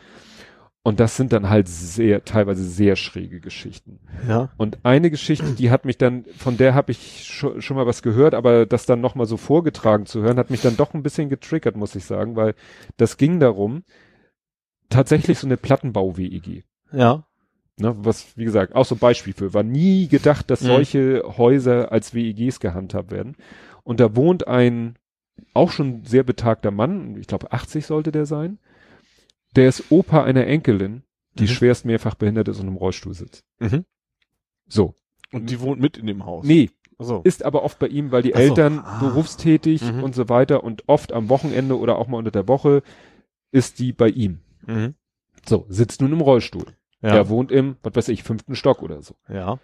Und 0.86 1.00
das 1.00 1.16
sind 1.16 1.32
dann 1.32 1.48
halt 1.48 1.66
sehr, 1.66 2.26
teilweise 2.26 2.62
sehr 2.62 2.94
schräge 2.96 3.40
Geschichten. 3.40 4.00
Ja. 4.28 4.50
Und 4.58 4.80
eine 4.82 5.10
Geschichte, 5.10 5.52
die 5.52 5.70
hat 5.70 5.86
mich 5.86 5.96
dann, 5.96 6.26
von 6.36 6.58
der 6.58 6.74
habe 6.74 6.92
ich 6.92 7.24
schon, 7.24 7.62
schon 7.62 7.78
mal 7.78 7.86
was 7.86 8.02
gehört, 8.02 8.34
aber 8.34 8.66
das 8.66 8.84
dann 8.84 9.00
nochmal 9.00 9.24
so 9.24 9.38
vorgetragen 9.38 10.04
zu 10.04 10.20
hören, 10.20 10.36
hat 10.36 10.50
mich 10.50 10.60
dann 10.60 10.76
doch 10.76 10.92
ein 10.92 11.02
bisschen 11.02 11.30
getriggert, 11.30 11.74
muss 11.74 11.94
ich 11.94 12.04
sagen, 12.04 12.36
weil 12.36 12.54
das 12.98 13.16
ging 13.16 13.40
darum, 13.40 13.84
tatsächlich 14.90 15.38
so 15.38 15.46
eine 15.46 15.56
Plattenbau-WEG. 15.56 16.64
Ja. 16.92 17.24
Ne, 17.78 17.94
was, 17.98 18.36
wie 18.36 18.44
gesagt, 18.44 18.74
auch 18.74 18.84
so 18.84 18.94
ein 18.94 18.98
Beispiel 18.98 19.32
für, 19.32 19.54
war 19.54 19.62
nie 19.62 20.06
gedacht, 20.08 20.50
dass 20.50 20.60
Mhm. 20.60 20.66
solche 20.66 21.22
Häuser 21.38 21.92
als 21.92 22.14
WEGs 22.14 22.60
gehandhabt 22.60 23.10
werden. 23.10 23.36
Und 23.84 24.00
da 24.00 24.14
wohnt 24.14 24.46
ein 24.46 24.96
auch 25.52 25.70
schon 25.70 26.04
sehr 26.04 26.22
betagter 26.22 26.70
Mann, 26.70 27.16
ich 27.16 27.26
glaube 27.26 27.52
80 27.52 27.86
sollte 27.86 28.12
der 28.12 28.26
sein, 28.26 28.58
der 29.56 29.68
ist 29.68 29.90
Opa 29.90 30.22
einer 30.24 30.46
Enkelin, 30.46 31.02
die 31.34 31.44
Mhm. 31.44 31.48
schwerst 31.48 31.84
mehrfach 31.84 32.14
behindert 32.14 32.48
ist 32.48 32.60
und 32.60 32.68
im 32.68 32.76
Rollstuhl 32.76 33.14
sitzt. 33.14 33.44
Mhm. 33.58 33.84
So. 34.66 34.94
Und 35.32 35.50
die 35.50 35.60
wohnt 35.60 35.80
mit 35.80 35.96
in 35.96 36.06
dem 36.06 36.24
Haus. 36.24 36.44
Nee, 36.46 36.70
So. 36.98 37.20
ist 37.24 37.44
aber 37.44 37.62
oft 37.64 37.78
bei 37.78 37.88
ihm, 37.88 38.12
weil 38.12 38.22
die 38.22 38.34
Ach 38.34 38.38
so. 38.38 38.44
Eltern 38.44 38.78
Ah. 38.80 39.00
berufstätig 39.00 39.82
Mhm. 39.82 40.02
und 40.04 40.14
so 40.14 40.28
weiter 40.28 40.62
und 40.64 40.84
oft 40.88 41.12
am 41.12 41.28
Wochenende 41.28 41.78
oder 41.78 41.98
auch 41.98 42.06
mal 42.08 42.18
unter 42.18 42.30
der 42.30 42.46
Woche 42.48 42.82
ist 43.50 43.78
die 43.80 43.92
bei 43.92 44.08
ihm. 44.08 44.40
Mhm. 44.66 44.94
So, 45.46 45.66
sitzt 45.68 46.00
nun 46.00 46.12
im 46.12 46.20
Rollstuhl. 46.20 46.66
Ja. 47.02 47.16
Er 47.16 47.28
wohnt 47.28 47.52
im, 47.52 47.76
was 47.82 47.94
weiß 47.96 48.08
ich, 48.08 48.22
fünften 48.22 48.54
Stock 48.54 48.82
oder 48.82 49.02
so. 49.02 49.14
ja. 49.28 49.58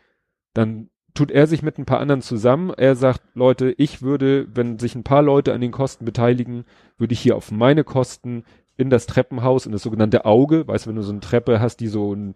Dann 0.52 0.90
tut 1.14 1.30
er 1.30 1.46
sich 1.46 1.62
mit 1.62 1.78
ein 1.78 1.84
paar 1.86 2.00
anderen 2.00 2.22
zusammen. 2.22 2.70
Er 2.76 2.94
sagt, 2.94 3.22
Leute, 3.34 3.74
ich 3.78 4.02
würde, 4.02 4.46
wenn 4.54 4.78
sich 4.78 4.94
ein 4.94 5.02
paar 5.04 5.22
Leute 5.22 5.52
an 5.52 5.60
den 5.60 5.72
Kosten 5.72 6.04
beteiligen, 6.04 6.64
würde 6.98 7.12
ich 7.14 7.20
hier 7.20 7.36
auf 7.36 7.50
meine 7.50 7.84
Kosten 7.84 8.44
in 8.76 8.90
das 8.90 9.06
Treppenhaus, 9.06 9.66
in 9.66 9.72
das 9.72 9.82
sogenannte 9.82 10.24
Auge, 10.24 10.66
weißt 10.66 10.86
du, 10.86 10.90
wenn 10.90 10.96
du 10.96 11.02
so 11.02 11.12
eine 11.12 11.20
Treppe 11.20 11.60
hast, 11.60 11.78
die 11.80 11.88
so 11.88 12.14
ein, 12.14 12.34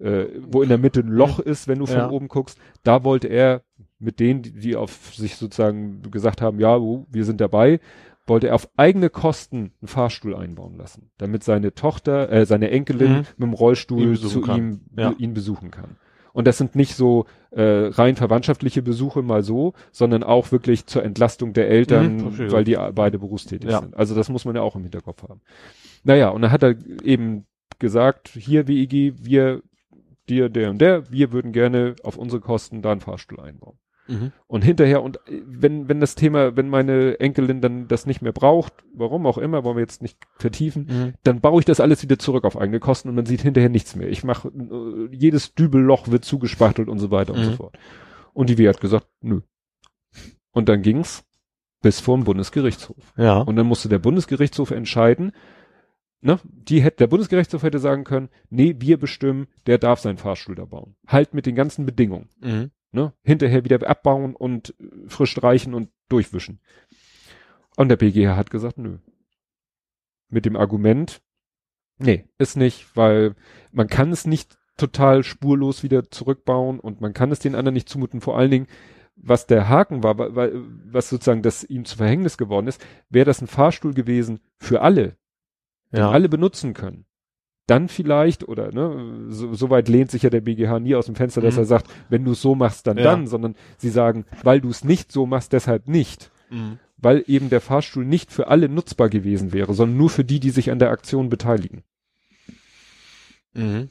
äh, 0.00 0.26
wo 0.46 0.62
in 0.62 0.68
der 0.68 0.78
Mitte 0.78 1.00
ein 1.00 1.08
Loch 1.08 1.38
ist, 1.38 1.66
wenn 1.68 1.78
du 1.78 1.86
von 1.86 1.96
Ja. 1.96 2.10
oben 2.10 2.28
guckst, 2.28 2.58
da 2.82 3.04
wollte 3.04 3.28
er 3.28 3.62
mit 3.98 4.20
denen, 4.20 4.42
die, 4.42 4.52
die 4.52 4.76
auf 4.76 5.14
sich 5.14 5.36
sozusagen 5.36 6.02
gesagt 6.10 6.40
haben, 6.42 6.60
ja, 6.60 6.78
wir 6.80 7.24
sind 7.24 7.40
dabei, 7.40 7.80
wollte 8.26 8.48
er 8.48 8.54
auf 8.54 8.68
eigene 8.76 9.08
Kosten 9.10 9.72
einen 9.80 9.88
Fahrstuhl 9.88 10.36
einbauen 10.36 10.76
lassen, 10.76 11.10
damit 11.16 11.42
seine 11.42 11.74
Tochter, 11.74 12.30
äh, 12.30 12.44
seine 12.46 12.70
Enkelin 12.70 13.10
Mhm. 13.12 13.18
mit 13.38 13.40
dem 13.48 13.52
Rollstuhl 13.54 14.02
Ihn 14.02 14.16
zu 14.16 14.40
kann. 14.42 14.56
ihm, 14.58 14.80
Ja. 14.96 15.14
ihn 15.18 15.32
besuchen 15.34 15.70
kann. 15.70 15.96
Und 16.38 16.46
das 16.46 16.56
sind 16.56 16.76
nicht 16.76 16.94
so 16.94 17.26
äh, 17.50 17.62
rein 17.90 18.14
verwandtschaftliche 18.14 18.80
Besuche 18.80 19.22
mal 19.22 19.42
so, 19.42 19.72
sondern 19.90 20.22
auch 20.22 20.52
wirklich 20.52 20.86
zur 20.86 21.02
Entlastung 21.02 21.52
der 21.52 21.68
Eltern, 21.68 22.18
Mhm, 22.18 22.52
weil 22.52 22.62
die 22.62 22.76
beide 22.94 23.18
berufstätig 23.18 23.68
Ja. 23.68 23.80
sind. 23.80 23.96
Also 23.96 24.14
das 24.14 24.28
muss 24.28 24.44
man 24.44 24.54
ja 24.54 24.62
auch 24.62 24.76
im 24.76 24.84
Hinterkopf 24.84 25.24
haben. 25.24 25.40
Naja, 26.04 26.28
und 26.28 26.42
dann 26.42 26.52
hat 26.52 26.62
er 26.62 26.76
eben 27.02 27.44
gesagt, 27.80 28.28
hier 28.28 28.68
WEG, 28.68 29.14
wir, 29.20 29.62
dir, 30.28 30.48
der 30.48 30.70
und 30.70 30.78
der, 30.80 31.10
wir 31.10 31.32
würden 31.32 31.50
gerne 31.50 31.96
auf 32.04 32.16
unsere 32.16 32.40
Kosten 32.40 32.82
da 32.82 32.92
einen 32.92 33.00
Fahrstuhl 33.00 33.40
einbauen. 33.40 33.76
Mhm. 34.08 34.32
Und 34.46 34.64
hinterher, 34.64 35.02
und 35.02 35.16
äh, 35.28 35.42
wenn, 35.46 35.88
wenn 35.88 36.00
das 36.00 36.14
Thema, 36.14 36.56
wenn 36.56 36.68
meine 36.68 37.20
Enkelin 37.20 37.60
dann 37.60 37.88
das 37.88 38.06
nicht 38.06 38.22
mehr 38.22 38.32
braucht, 38.32 38.72
warum 38.94 39.26
auch 39.26 39.38
immer, 39.38 39.64
wollen 39.64 39.76
wir 39.76 39.82
jetzt 39.82 40.02
nicht 40.02 40.18
vertiefen, 40.38 40.86
Mhm. 40.88 41.14
dann 41.22 41.40
baue 41.40 41.60
ich 41.60 41.66
das 41.66 41.80
alles 41.80 42.02
wieder 42.02 42.18
zurück 42.18 42.44
auf 42.44 42.58
eigene 42.58 42.80
Kosten 42.80 43.08
und 43.08 43.14
man 43.14 43.26
sieht 43.26 43.42
hinterher 43.42 43.68
nichts 43.70 43.94
mehr. 43.96 44.08
Ich 44.08 44.24
mache, 44.24 44.48
äh, 44.48 45.14
jedes 45.14 45.54
Dübelloch 45.54 46.08
wird 46.08 46.24
zugespachtelt 46.24 46.88
und 46.88 46.98
so 46.98 47.10
weiter 47.10 47.34
und 47.34 47.44
so 47.44 47.50
Mhm. 47.52 47.56
fort. 47.56 47.78
Und 48.32 48.48
die 48.50 48.58
W 48.58 48.68
hat 48.68 48.80
gesagt, 48.80 49.06
nö. 49.20 49.40
Und 50.52 50.68
dann 50.68 50.82
ging's 50.82 51.24
bis 51.82 52.00
vor 52.00 52.16
den 52.16 52.24
Bundesgerichtshof. 52.24 53.12
Ja. 53.16 53.38
Und 53.40 53.56
dann 53.56 53.66
musste 53.66 53.88
der 53.88 53.98
Bundesgerichtshof 54.00 54.70
entscheiden, 54.72 55.32
ne, 56.20 56.40
die 56.44 56.82
hätte, 56.82 56.96
der 56.96 57.06
Bundesgerichtshof 57.06 57.62
hätte 57.62 57.78
sagen 57.78 58.02
können, 58.04 58.28
nee, 58.50 58.74
wir 58.78 58.98
bestimmen, 58.98 59.46
der 59.66 59.78
darf 59.78 60.00
seinen 60.00 60.16
Fahrstuhl 60.18 60.56
da 60.56 60.64
bauen. 60.64 60.96
Halt 61.06 61.34
mit 61.34 61.46
den 61.46 61.54
ganzen 61.54 61.86
Bedingungen 61.86 62.28
Mhm. 62.40 62.70
Ne, 62.92 63.12
hinterher 63.22 63.64
wieder 63.64 63.86
abbauen 63.88 64.34
und 64.34 64.74
frisch 65.06 65.30
streichen 65.32 65.74
und 65.74 65.90
durchwischen. 66.08 66.60
Und 67.76 67.88
der 67.88 67.96
BGH 67.96 68.36
hat 68.36 68.50
gesagt, 68.50 68.78
nö. 68.78 68.98
Mit 70.30 70.44
dem 70.44 70.56
Argument, 70.56 71.22
nee, 71.98 72.28
ist 72.38 72.56
nicht, 72.56 72.96
weil 72.96 73.34
man 73.72 73.86
kann 73.86 74.10
es 74.12 74.26
nicht 74.26 74.58
total 74.76 75.24
spurlos 75.24 75.82
wieder 75.82 76.10
zurückbauen 76.10 76.80
und 76.80 77.00
man 77.00 77.14
kann 77.14 77.32
es 77.32 77.38
den 77.38 77.54
anderen 77.54 77.74
nicht 77.74 77.88
zumuten. 77.88 78.20
Vor 78.20 78.36
allen 78.38 78.50
Dingen, 78.50 78.66
was 79.16 79.46
der 79.46 79.68
Haken 79.68 80.02
war, 80.04 80.18
wa- 80.18 80.34
wa- 80.36 80.50
was 80.52 81.08
sozusagen 81.08 81.42
das 81.42 81.64
ihm 81.64 81.84
zu 81.84 81.96
Verhängnis 81.96 82.36
geworden 82.38 82.68
ist, 82.68 82.84
wäre 83.08 83.24
das 83.24 83.40
ein 83.40 83.48
Fahrstuhl 83.48 83.94
gewesen 83.94 84.40
für 84.58 84.80
alle, 84.82 85.16
den 85.92 86.00
Ja. 86.00 86.10
alle 86.10 86.28
benutzen 86.28 86.74
können. 86.74 87.06
Dann 87.68 87.88
vielleicht, 87.88 88.48
oder 88.48 88.72
ne, 88.72 89.26
so, 89.28 89.54
so 89.54 89.70
weit 89.70 89.88
lehnt 89.88 90.10
sich 90.10 90.22
ja 90.22 90.30
der 90.30 90.40
BGH 90.40 90.80
nie 90.80 90.94
aus 90.96 91.06
dem 91.06 91.14
Fenster, 91.14 91.40
dass 91.40 91.54
Mhm. 91.54 91.60
er 91.60 91.66
sagt, 91.66 91.86
wenn 92.08 92.24
du 92.24 92.32
es 92.32 92.42
so 92.42 92.54
machst, 92.56 92.86
dann 92.88 92.96
Ja. 92.96 93.04
dann, 93.04 93.26
sondern 93.28 93.54
sie 93.76 93.90
sagen, 93.90 94.24
weil 94.42 94.60
du 94.60 94.70
es 94.70 94.84
nicht 94.84 95.12
so 95.12 95.26
machst, 95.26 95.52
deshalb 95.52 95.86
nicht. 95.86 96.30
Mhm. 96.50 96.78
Weil 96.96 97.22
eben 97.26 97.50
der 97.50 97.60
Fahrstuhl 97.60 98.04
nicht 98.04 98.32
für 98.32 98.48
alle 98.48 98.68
nutzbar 98.68 99.08
gewesen 99.08 99.52
wäre, 99.52 99.74
sondern 99.74 99.98
nur 99.98 100.10
für 100.10 100.24
die, 100.24 100.40
die 100.40 100.50
sich 100.50 100.70
an 100.72 100.78
der 100.80 100.90
Aktion 100.90 101.28
beteiligen. 101.28 101.82
Mhm. 103.54 103.88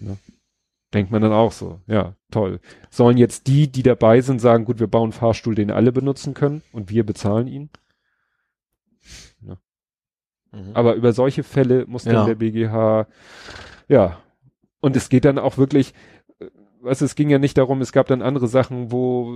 Denkt 0.93 1.11
man 1.11 1.21
dann 1.21 1.33
auch 1.33 1.51
so, 1.51 1.79
ja, 1.87 2.15
toll. 2.31 2.59
Sollen 2.89 3.17
jetzt 3.17 3.47
die, 3.47 3.71
die 3.71 3.83
dabei 3.83 4.21
sind, 4.21 4.39
sagen, 4.39 4.65
gut, 4.65 4.79
wir 4.79 4.87
bauen 4.87 5.03
einen 5.03 5.11
Fahrstuhl, 5.11 5.53
den 5.53 5.69
alle 5.71 5.91
benutzen 5.91 6.33
können 6.33 6.63
und 6.71 6.89
wir 6.89 7.05
bezahlen 7.05 7.47
ihn? 7.47 7.69
Mhm. 10.51 10.71
Aber 10.73 10.95
über 10.95 11.13
solche 11.13 11.43
Fälle 11.43 11.85
muss 11.87 12.03
dann 12.03 12.13
Ja. 12.13 12.25
der 12.25 12.35
BGH, 12.35 13.07
ja. 13.87 14.17
Und 14.79 14.95
es 14.95 15.09
geht 15.09 15.25
dann 15.25 15.39
auch 15.39 15.57
wirklich, 15.57 15.93
äh, 16.39 16.45
was 16.81 17.01
es 17.01 17.15
ging 17.15 17.29
ja 17.29 17.39
nicht 17.39 17.57
darum, 17.57 17.81
es 17.81 17.91
gab 17.91 18.07
dann 18.07 18.21
andere 18.21 18.47
Sachen, 18.47 18.91
wo 18.91 19.35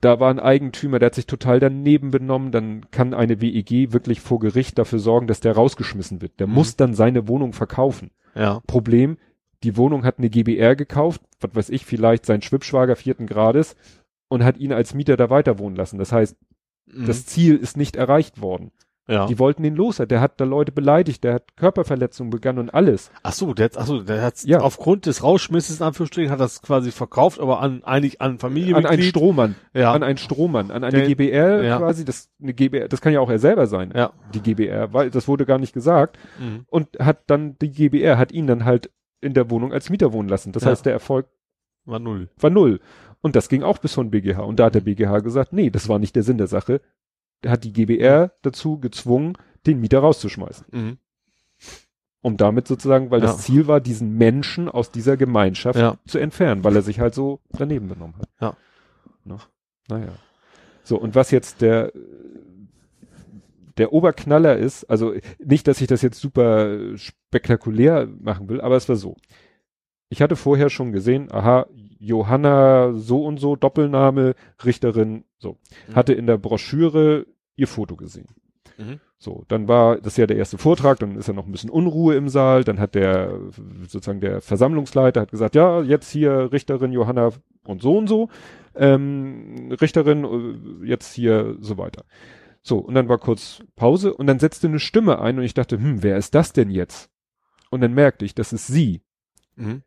da 0.00 0.20
war 0.20 0.30
ein 0.30 0.40
Eigentümer, 0.40 0.98
der 0.98 1.06
hat 1.06 1.14
sich 1.14 1.26
total 1.26 1.60
daneben 1.60 2.10
benommen, 2.10 2.50
dann 2.52 2.90
kann 2.90 3.14
eine 3.14 3.40
WEG 3.40 3.92
wirklich 3.92 4.20
vor 4.20 4.38
Gericht 4.38 4.78
dafür 4.78 4.98
sorgen, 4.98 5.26
dass 5.26 5.40
der 5.40 5.54
rausgeschmissen 5.54 6.20
wird. 6.20 6.38
Der 6.40 6.46
Mhm. 6.46 6.54
muss 6.54 6.76
dann 6.76 6.94
seine 6.94 7.26
Wohnung 7.28 7.52
verkaufen. 7.52 8.10
Ja. 8.34 8.60
Problem, 8.66 9.16
die 9.62 9.76
Wohnung 9.78 10.04
hat 10.04 10.18
eine 10.18 10.28
GBR 10.28 10.76
gekauft, 10.76 11.22
was 11.40 11.54
weiß 11.54 11.70
ich, 11.70 11.86
vielleicht 11.86 12.26
sein 12.26 12.42
Schwippschwager 12.42 12.96
vierten 12.96 13.26
Grades 13.26 13.76
und 14.28 14.44
hat 14.44 14.58
ihn 14.58 14.72
als 14.72 14.92
Mieter 14.92 15.16
da 15.16 15.30
weiter 15.30 15.58
wohnen 15.58 15.76
lassen. 15.76 15.98
Das 15.98 16.12
heißt, 16.12 16.36
Mhm. 16.86 17.06
das 17.06 17.24
Ziel 17.24 17.56
ist 17.56 17.76
nicht 17.78 17.96
erreicht 17.96 18.42
worden. 18.42 18.72
Ja. 19.06 19.26
Die 19.26 19.38
wollten 19.38 19.62
ihn 19.64 19.74
los, 19.74 19.96
der 19.98 20.20
hat 20.20 20.40
da 20.40 20.44
Leute 20.44 20.72
beleidigt, 20.72 21.24
der 21.24 21.34
hat 21.34 21.56
Körperverletzungen 21.56 22.30
begangen 22.30 22.58
und 22.58 22.70
alles. 22.74 23.10
Ach 23.22 23.32
so, 23.32 23.52
der 23.52 23.66
hat, 23.66 23.76
ach 23.76 23.86
so, 23.86 24.02
der 24.02 24.22
hat 24.22 24.42
Ja. 24.44 24.60
aufgrund 24.60 25.06
des 25.06 25.22
Rausschmisses 25.22 25.80
in 25.80 25.86
Anführungsstrichen 25.86 26.30
hat 26.30 26.40
das 26.40 26.62
quasi 26.62 26.90
verkauft, 26.90 27.38
aber 27.40 27.60
an 27.60 27.84
eigentlich 27.84 28.20
an 28.20 28.32
An 28.32 28.38
Familienmitglied. 28.38 28.90
einen 28.92 29.02
Strohmann, 29.02 29.54
ja. 29.74 29.92
an 29.92 30.02
einen 30.02 30.16
Strohmann, 30.18 30.70
an 30.70 30.84
eine 30.84 30.96
Der- 30.98 31.06
GBR 31.06 31.62
ja. 31.62 31.78
quasi, 31.78 32.04
das 32.04 32.30
eine 32.42 32.54
GBR, 32.54 32.88
das 32.88 33.00
kann 33.00 33.12
ja 33.12 33.20
auch 33.20 33.30
er 33.30 33.38
selber 33.38 33.66
sein, 33.66 33.92
ja. 33.94 34.12
die 34.32 34.40
GBR, 34.40 34.92
weil 34.92 35.10
das 35.10 35.28
wurde 35.28 35.44
gar 35.44 35.58
nicht 35.58 35.74
gesagt 35.74 36.18
Mhm. 36.40 36.64
und 36.68 36.88
hat 36.98 37.24
dann 37.26 37.56
die 37.60 37.70
GBR 37.70 38.16
hat 38.18 38.32
ihn 38.32 38.46
dann 38.46 38.64
halt 38.64 38.90
in 39.20 39.34
der 39.34 39.50
Wohnung 39.50 39.72
als 39.72 39.90
Mieter 39.90 40.12
wohnen 40.12 40.28
lassen. 40.28 40.52
Das 40.52 40.64
Ja. 40.64 40.70
heißt, 40.70 40.86
der 40.86 40.92
Erfolg 40.94 41.26
War 41.84 41.98
null. 41.98 42.28
war 42.38 42.50
null. 42.50 42.80
Und 43.20 43.36
das 43.36 43.48
ging 43.48 43.62
auch 43.62 43.78
bis 43.78 43.94
von 43.94 44.10
BGH. 44.10 44.40
Und 44.42 44.60
da 44.60 44.66
hat 44.66 44.74
der 44.74 44.80
BGH 44.82 45.20
gesagt, 45.20 45.52
nee, 45.54 45.70
das 45.70 45.88
war 45.88 45.98
nicht 45.98 46.14
der 46.14 46.22
Sinn 46.22 46.36
der 46.38 46.46
Sache. 46.46 46.80
Hat 47.46 47.64
die 47.64 47.72
GBR 47.72 48.32
dazu 48.42 48.78
gezwungen, 48.78 49.36
den 49.66 49.80
Mieter 49.80 50.00
rauszuschmeißen. 50.00 50.66
Mhm. 50.70 50.98
Um 52.22 52.36
damit 52.38 52.66
sozusagen, 52.66 53.10
weil 53.10 53.20
Ja. 53.20 53.26
das 53.26 53.38
Ziel 53.42 53.66
war, 53.66 53.80
diesen 53.80 54.16
Menschen 54.16 54.68
aus 54.68 54.90
dieser 54.90 55.16
Gemeinschaft 55.16 55.78
Ja. 55.78 55.98
zu 56.06 56.18
entfernen, 56.18 56.64
weil 56.64 56.74
er 56.76 56.82
sich 56.82 57.00
halt 57.00 57.14
so 57.14 57.40
daneben 57.50 57.88
benommen 57.88 58.16
hat. 58.16 58.28
Ja. 58.40 58.56
Ne? 59.24 59.36
Naja. 59.88 60.12
So, 60.84 60.98
und 60.98 61.14
was 61.14 61.30
jetzt 61.30 61.60
der, 61.60 61.92
der 63.76 63.92
Oberknaller 63.92 64.56
ist, 64.56 64.84
also 64.84 65.14
nicht, 65.38 65.66
dass 65.66 65.80
ich 65.80 65.86
das 65.86 66.02
jetzt 66.02 66.20
super 66.20 66.96
spektakulär 66.96 68.08
machen 68.20 68.48
will, 68.48 68.60
aber 68.60 68.76
es 68.76 68.88
war 68.88 68.96
so. 68.96 69.16
Ich 70.08 70.22
hatte 70.22 70.36
vorher 70.36 70.70
schon 70.70 70.92
gesehen, 70.92 71.30
aha, 71.32 71.66
Johanna 71.98 72.92
so 72.94 73.24
und 73.24 73.38
so, 73.38 73.56
Doppelname, 73.56 74.34
Richterin, 74.64 75.24
so. 75.38 75.58
Mhm. 75.88 75.94
Hatte 75.96 76.12
in 76.12 76.26
der 76.26 76.38
Broschüre 76.38 77.26
ihr 77.56 77.68
Foto 77.68 77.96
gesehen. 77.96 78.28
Mhm. 78.78 79.00
So, 79.18 79.44
dann 79.48 79.68
war 79.68 80.00
das 80.00 80.16
ja 80.16 80.26
der 80.26 80.36
erste 80.36 80.58
Vortrag, 80.58 80.98
dann 80.98 81.16
ist 81.16 81.28
ja 81.28 81.34
noch 81.34 81.46
ein 81.46 81.52
bisschen 81.52 81.70
Unruhe 81.70 82.14
im 82.16 82.28
Saal, 82.28 82.64
dann 82.64 82.80
hat 82.80 82.94
der 82.94 83.38
sozusagen 83.82 84.20
der 84.20 84.40
Versammlungsleiter 84.40 85.20
hat 85.22 85.30
gesagt, 85.30 85.54
ja, 85.54 85.82
jetzt 85.82 86.10
hier 86.10 86.52
Richterin 86.52 86.92
Johanna 86.92 87.30
und 87.64 87.82
so 87.82 87.96
und 87.96 88.08
so, 88.08 88.28
ähm, 88.74 89.72
Richterin, 89.80 90.24
äh, 90.82 90.86
jetzt 90.86 91.14
hier 91.14 91.56
so 91.60 91.78
weiter. 91.78 92.04
So, 92.62 92.78
und 92.78 92.94
dann 92.94 93.08
war 93.08 93.18
kurz 93.18 93.62
Pause 93.76 94.14
und 94.14 94.26
dann 94.26 94.38
setzte 94.38 94.66
eine 94.66 94.80
Stimme 94.80 95.20
ein 95.20 95.38
und 95.38 95.44
ich 95.44 95.54
dachte, 95.54 95.76
hm, 95.76 96.02
wer 96.02 96.16
ist 96.16 96.34
das 96.34 96.52
denn 96.52 96.70
jetzt? 96.70 97.10
Und 97.70 97.80
dann 97.82 97.94
merkte 97.94 98.24
ich, 98.24 98.34
das 98.34 98.52
ist 98.52 98.66
sie. 98.66 99.02
Mhm. 99.56 99.82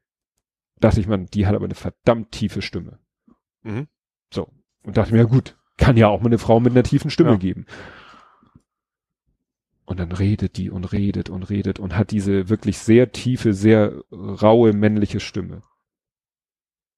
Dachte 0.79 0.99
ich, 0.99 1.07
man, 1.07 1.25
die 1.25 1.47
hat 1.47 1.55
aber 1.55 1.65
eine 1.65 1.75
verdammt 1.75 2.31
tiefe 2.31 2.61
Stimme. 2.61 2.99
Mhm. 3.63 3.87
So. 4.31 4.47
Und 4.83 4.97
dachte 4.97 5.11
mir, 5.11 5.19
ja 5.19 5.23
gut, 5.25 5.56
kann 5.77 5.97
ja 5.97 6.07
auch 6.07 6.19
mal 6.21 6.27
eine 6.27 6.37
Frau 6.39 6.59
mit 6.59 6.71
einer 6.73 6.83
tiefen 6.83 7.09
Stimme 7.09 7.31
Ja. 7.31 7.35
geben. 7.37 7.65
Und 9.85 9.99
dann 9.99 10.11
redet 10.11 10.57
die 10.57 10.69
und 10.69 10.91
redet 10.91 11.29
und 11.29 11.49
redet 11.49 11.79
und 11.79 11.95
hat 11.95 12.11
diese 12.11 12.49
wirklich 12.49 12.77
sehr 12.77 13.11
tiefe, 13.13 13.53
sehr 13.53 14.03
raue 14.11 14.73
männliche 14.73 15.21
Stimme. 15.21 15.61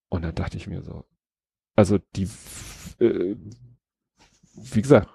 Und 0.10 0.24
dann 0.24 0.34
dachte 0.34 0.58
ich 0.58 0.66
mir 0.66 0.82
so, 0.82 1.06
also 1.76 2.00
die, 2.16 2.28
äh, 3.00 3.36
wie 4.56 4.82
gesagt, 4.82 5.08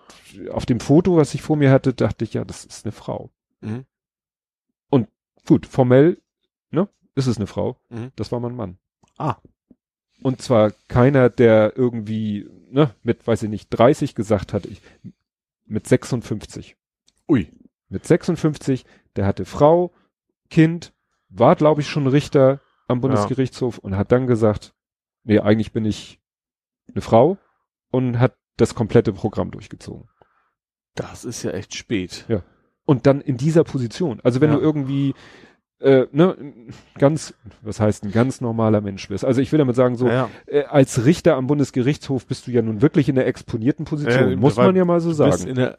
auf 0.52 0.66
dem 0.66 0.78
Foto, 0.78 1.16
was 1.16 1.34
ich 1.34 1.42
vor 1.42 1.56
mir 1.56 1.72
hatte, 1.72 1.94
dachte 1.94 2.24
ich, 2.24 2.34
ja, 2.34 2.44
das 2.44 2.64
ist 2.64 2.84
eine 2.86 2.92
Frau. 2.92 3.32
Mhm. 3.60 3.86
Und 4.88 5.08
gut, 5.44 5.66
formell, 5.66 6.22
ne, 6.70 6.88
ist 7.16 7.26
es 7.26 7.38
eine 7.38 7.48
Frau. 7.48 7.80
Mhm. 7.88 8.12
Das 8.14 8.30
war 8.30 8.38
mein 8.38 8.54
Mann. 8.54 8.78
Ah. 9.18 9.36
Und 10.24 10.40
zwar 10.40 10.72
keiner, 10.88 11.28
der 11.28 11.76
irgendwie, 11.76 12.48
ne, 12.70 12.94
mit, 13.02 13.26
weiß 13.26 13.42
ich 13.42 13.50
nicht, 13.50 13.68
30 13.68 14.14
gesagt 14.14 14.54
hat, 14.54 14.64
ich, 14.64 14.80
mit 15.66 15.86
56. 15.86 16.78
Ui. 17.28 17.52
Mit 17.90 18.06
56, 18.06 18.86
der 19.16 19.26
hatte 19.26 19.44
Frau, 19.44 19.92
Kind, 20.48 20.94
war, 21.28 21.56
glaube 21.56 21.82
ich, 21.82 21.88
schon 21.90 22.06
Richter 22.06 22.62
am 22.88 23.02
Bundesgerichtshof 23.02 23.76
und 23.76 23.98
hat 23.98 24.12
dann 24.12 24.26
gesagt, 24.26 24.72
nee, 25.24 25.40
eigentlich 25.40 25.72
bin 25.72 25.84
ich 25.84 26.22
eine 26.88 27.02
Frau 27.02 27.36
und 27.90 28.18
hat 28.18 28.34
das 28.56 28.74
komplette 28.74 29.12
Programm 29.12 29.50
durchgezogen. 29.50 30.08
Das 30.94 31.26
ist 31.26 31.42
ja 31.42 31.50
echt 31.50 31.74
spät. 31.74 32.24
Und 32.86 33.04
dann 33.04 33.20
in 33.20 33.36
dieser 33.36 33.64
Position. 33.64 34.20
Also 34.22 34.40
wenn 34.40 34.50
Ja. 34.50 34.56
du 34.56 34.62
irgendwie 34.62 35.14
äh, 35.84 36.06
ne, 36.12 36.36
ganz, 36.98 37.34
was 37.62 37.78
heißt 37.78 38.04
ein 38.04 38.10
ganz 38.12 38.40
normaler 38.40 38.80
Mensch 38.80 39.06
bist. 39.08 39.24
Also 39.24 39.40
ich 39.40 39.52
will 39.52 39.58
damit 39.58 39.76
sagen, 39.76 39.96
so 39.96 40.08
ja, 40.08 40.28
äh, 40.46 40.64
als 40.64 41.04
Richter 41.04 41.36
am 41.36 41.46
Bundesgerichtshof 41.46 42.26
bist 42.26 42.46
du 42.46 42.50
ja 42.50 42.62
nun 42.62 42.82
wirklich 42.82 43.08
in 43.08 43.14
der 43.14 43.26
exponierten 43.26 43.84
Position, 43.84 44.32
Äh, 44.32 44.36
muss 44.36 44.56
man 44.56 44.74
ja 44.74 44.84
mal 44.84 45.00
so 45.00 45.12
sagen. 45.12 45.46
in 45.46 45.54
der, 45.56 45.76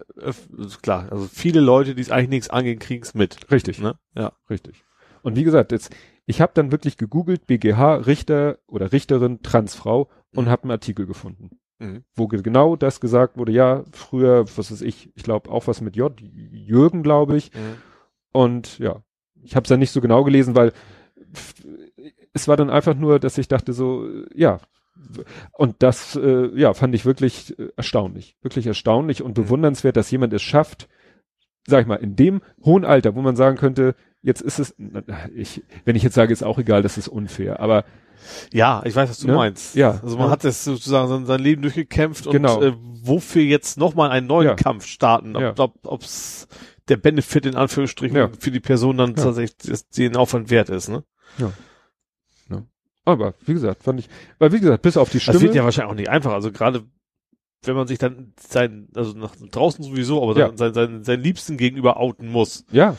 klar, 0.82 1.08
also 1.11 1.27
viele 1.32 1.59
Leute, 1.59 1.95
die 1.95 2.01
es 2.01 2.11
eigentlich 2.11 2.30
nichts 2.30 2.50
angehen, 2.50 2.80
kriegen's 2.80 3.14
mit. 3.14 3.51
Richtig, 3.51 3.80
Ne? 3.80 3.95
Ja. 4.16 4.32
richtig. 4.50 4.84
Und 5.24 5.35
wie 5.35 5.43
gesagt, 5.43 5.72
jetzt, 5.72 5.93
ich 6.27 6.40
habe 6.42 6.51
dann 6.56 6.72
wirklich 6.72 6.98
gegoogelt, 6.98 7.48
BGH, 7.48 7.95
Richter 8.06 8.59
oder 8.67 8.92
Richterin, 8.92 9.42
Transfrau 9.43 10.09
und 10.35 10.45
Mhm. 10.45 10.50
habe 10.50 10.64
einen 10.64 10.72
Artikel 10.72 11.06
gefunden. 11.06 11.50
Mhm. 11.77 12.06
wo 12.16 12.30
ge- 12.30 12.42
genau 12.42 12.77
das 12.77 13.01
gesagt 13.01 13.38
wurde, 13.38 13.51
ja, 13.51 13.84
früher, 13.92 14.45
was 14.56 14.72
weiß 14.72 14.82
ich, 14.82 15.09
ich 15.14 15.24
glaube 15.24 15.50
auch 15.51 15.67
was 15.67 15.82
mit 15.82 15.98
J, 15.98 16.14
Jürgen, 16.22 17.03
glaube 17.03 17.35
ich. 17.35 17.53
Mhm. 17.53 17.59
Und 18.32 18.80
ja, 18.80 19.01
ich 19.45 19.56
habe 19.56 19.64
es 19.64 19.69
dann 19.69 19.80
nicht 19.80 19.91
so 19.91 20.01
genau 20.01 20.24
gelesen, 20.24 20.56
weil 20.56 20.74
es 22.33 22.48
war 22.48 22.57
dann 22.57 22.69
einfach 22.69 22.95
nur, 22.95 23.19
dass 23.19 23.38
ich 23.38 23.48
dachte 23.48 23.74
so, 23.74 24.07
äh, 24.07 24.25
ja. 24.33 24.59
Und 25.51 25.75
das, 25.80 26.15
äh, 26.15 26.49
ja, 26.59 26.74
fand 26.74 26.95
ich 26.95 27.06
wirklich 27.06 27.56
erstaunlich, 27.75 28.35
wirklich 28.41 28.65
erstaunlich 28.65 29.22
und 29.22 29.33
bewundernswert, 29.33 29.98
dass 29.98 30.09
jemand 30.09 30.33
es 30.33 30.41
schafft, 30.41 30.88
sag 31.67 31.82
ich 31.82 31.88
mal, 31.88 31.95
in 31.95 32.15
dem 32.15 32.41
hohen 32.64 32.85
Alter, 32.85 33.14
wo 33.15 33.22
man 33.22 33.35
sagen 33.35 33.57
könnte, 33.57 33.95
jetzt 34.22 34.41
ist 34.41 34.59
es, 34.59 34.75
ich, 35.35 35.64
wenn 35.83 35.95
ich 35.95 36.03
jetzt 36.03 36.15
sage, 36.15 36.32
ist 36.33 36.43
auch 36.43 36.57
egal, 36.57 36.82
das 36.82 36.98
ist 36.98 37.07
unfair, 37.07 37.59
aber 37.59 37.83
Ja, 38.51 38.82
ich 38.85 38.95
weiß, 38.95 39.09
was 39.09 39.19
du 39.19 39.27
Ne? 39.27 39.33
meinst. 39.35 39.75
Ja. 39.75 39.99
Also 40.01 40.17
man 40.17 40.27
Ja. 40.27 40.32
hat 40.32 40.43
das 40.43 40.64
sozusagen 40.64 41.07
sein, 41.09 41.25
sein 41.25 41.41
Leben 41.41 41.61
durchgekämpft 41.61 42.25
und 42.25 42.33
Genau. 42.33 42.61
äh, 42.61 42.74
wofür 43.03 43.43
jetzt 43.43 43.77
nochmal 43.77 44.09
einen 44.09 44.25
neuen 44.27 44.48
Ja. 44.48 44.56
Kampf 44.56 44.85
starten, 44.85 45.35
ob, 45.35 45.41
Ja. 45.43 45.53
ob, 45.57 45.74
ob's 45.83 46.48
der 46.89 46.97
Benefit 46.97 47.45
in 47.45 47.55
Anführungsstrichen 47.55 48.17
Ja. 48.17 48.30
für 48.39 48.51
die 48.51 48.59
Person 48.59 48.97
dann 48.97 49.15
Ja. 49.15 49.23
tatsächlich 49.23 49.57
das- 49.57 49.88
den 49.89 50.15
Aufwand 50.15 50.49
wert 50.49 50.69
ist, 50.69 50.89
ne? 50.89 51.03
aber 53.07 53.35
wie 53.45 53.53
gesagt, 53.53 53.83
fand 53.83 53.99
ich, 53.99 54.09
weil 54.39 54.51
wie 54.51 54.59
gesagt, 54.59 54.81
bis 54.81 54.97
auf 54.97 55.09
die 55.09 55.17
Das 55.17 55.23
Stimme. 55.23 55.41
wird 55.41 55.53
ja 55.53 55.64
wahrscheinlich 55.64 55.91
auch 55.91 55.95
nicht 55.95 56.09
einfach. 56.09 56.33
Also 56.33 56.51
gerade 56.51 56.83
wenn 57.64 57.75
man 57.75 57.85
sich 57.88 57.99
dann 57.99 58.33
sein, 58.39 58.88
also 58.95 59.15
nach 59.15 59.35
draußen 59.35 59.83
sowieso, 59.83 60.23
aber 60.23 60.35
Ja. 60.39 60.51
sein, 60.55 60.73
sein, 60.73 61.03
sein, 61.03 61.22
Liebsten 61.22 61.57
gegenüber 61.57 61.97
outen 61.97 62.27
muss. 62.31 62.65
ja, 62.72 62.95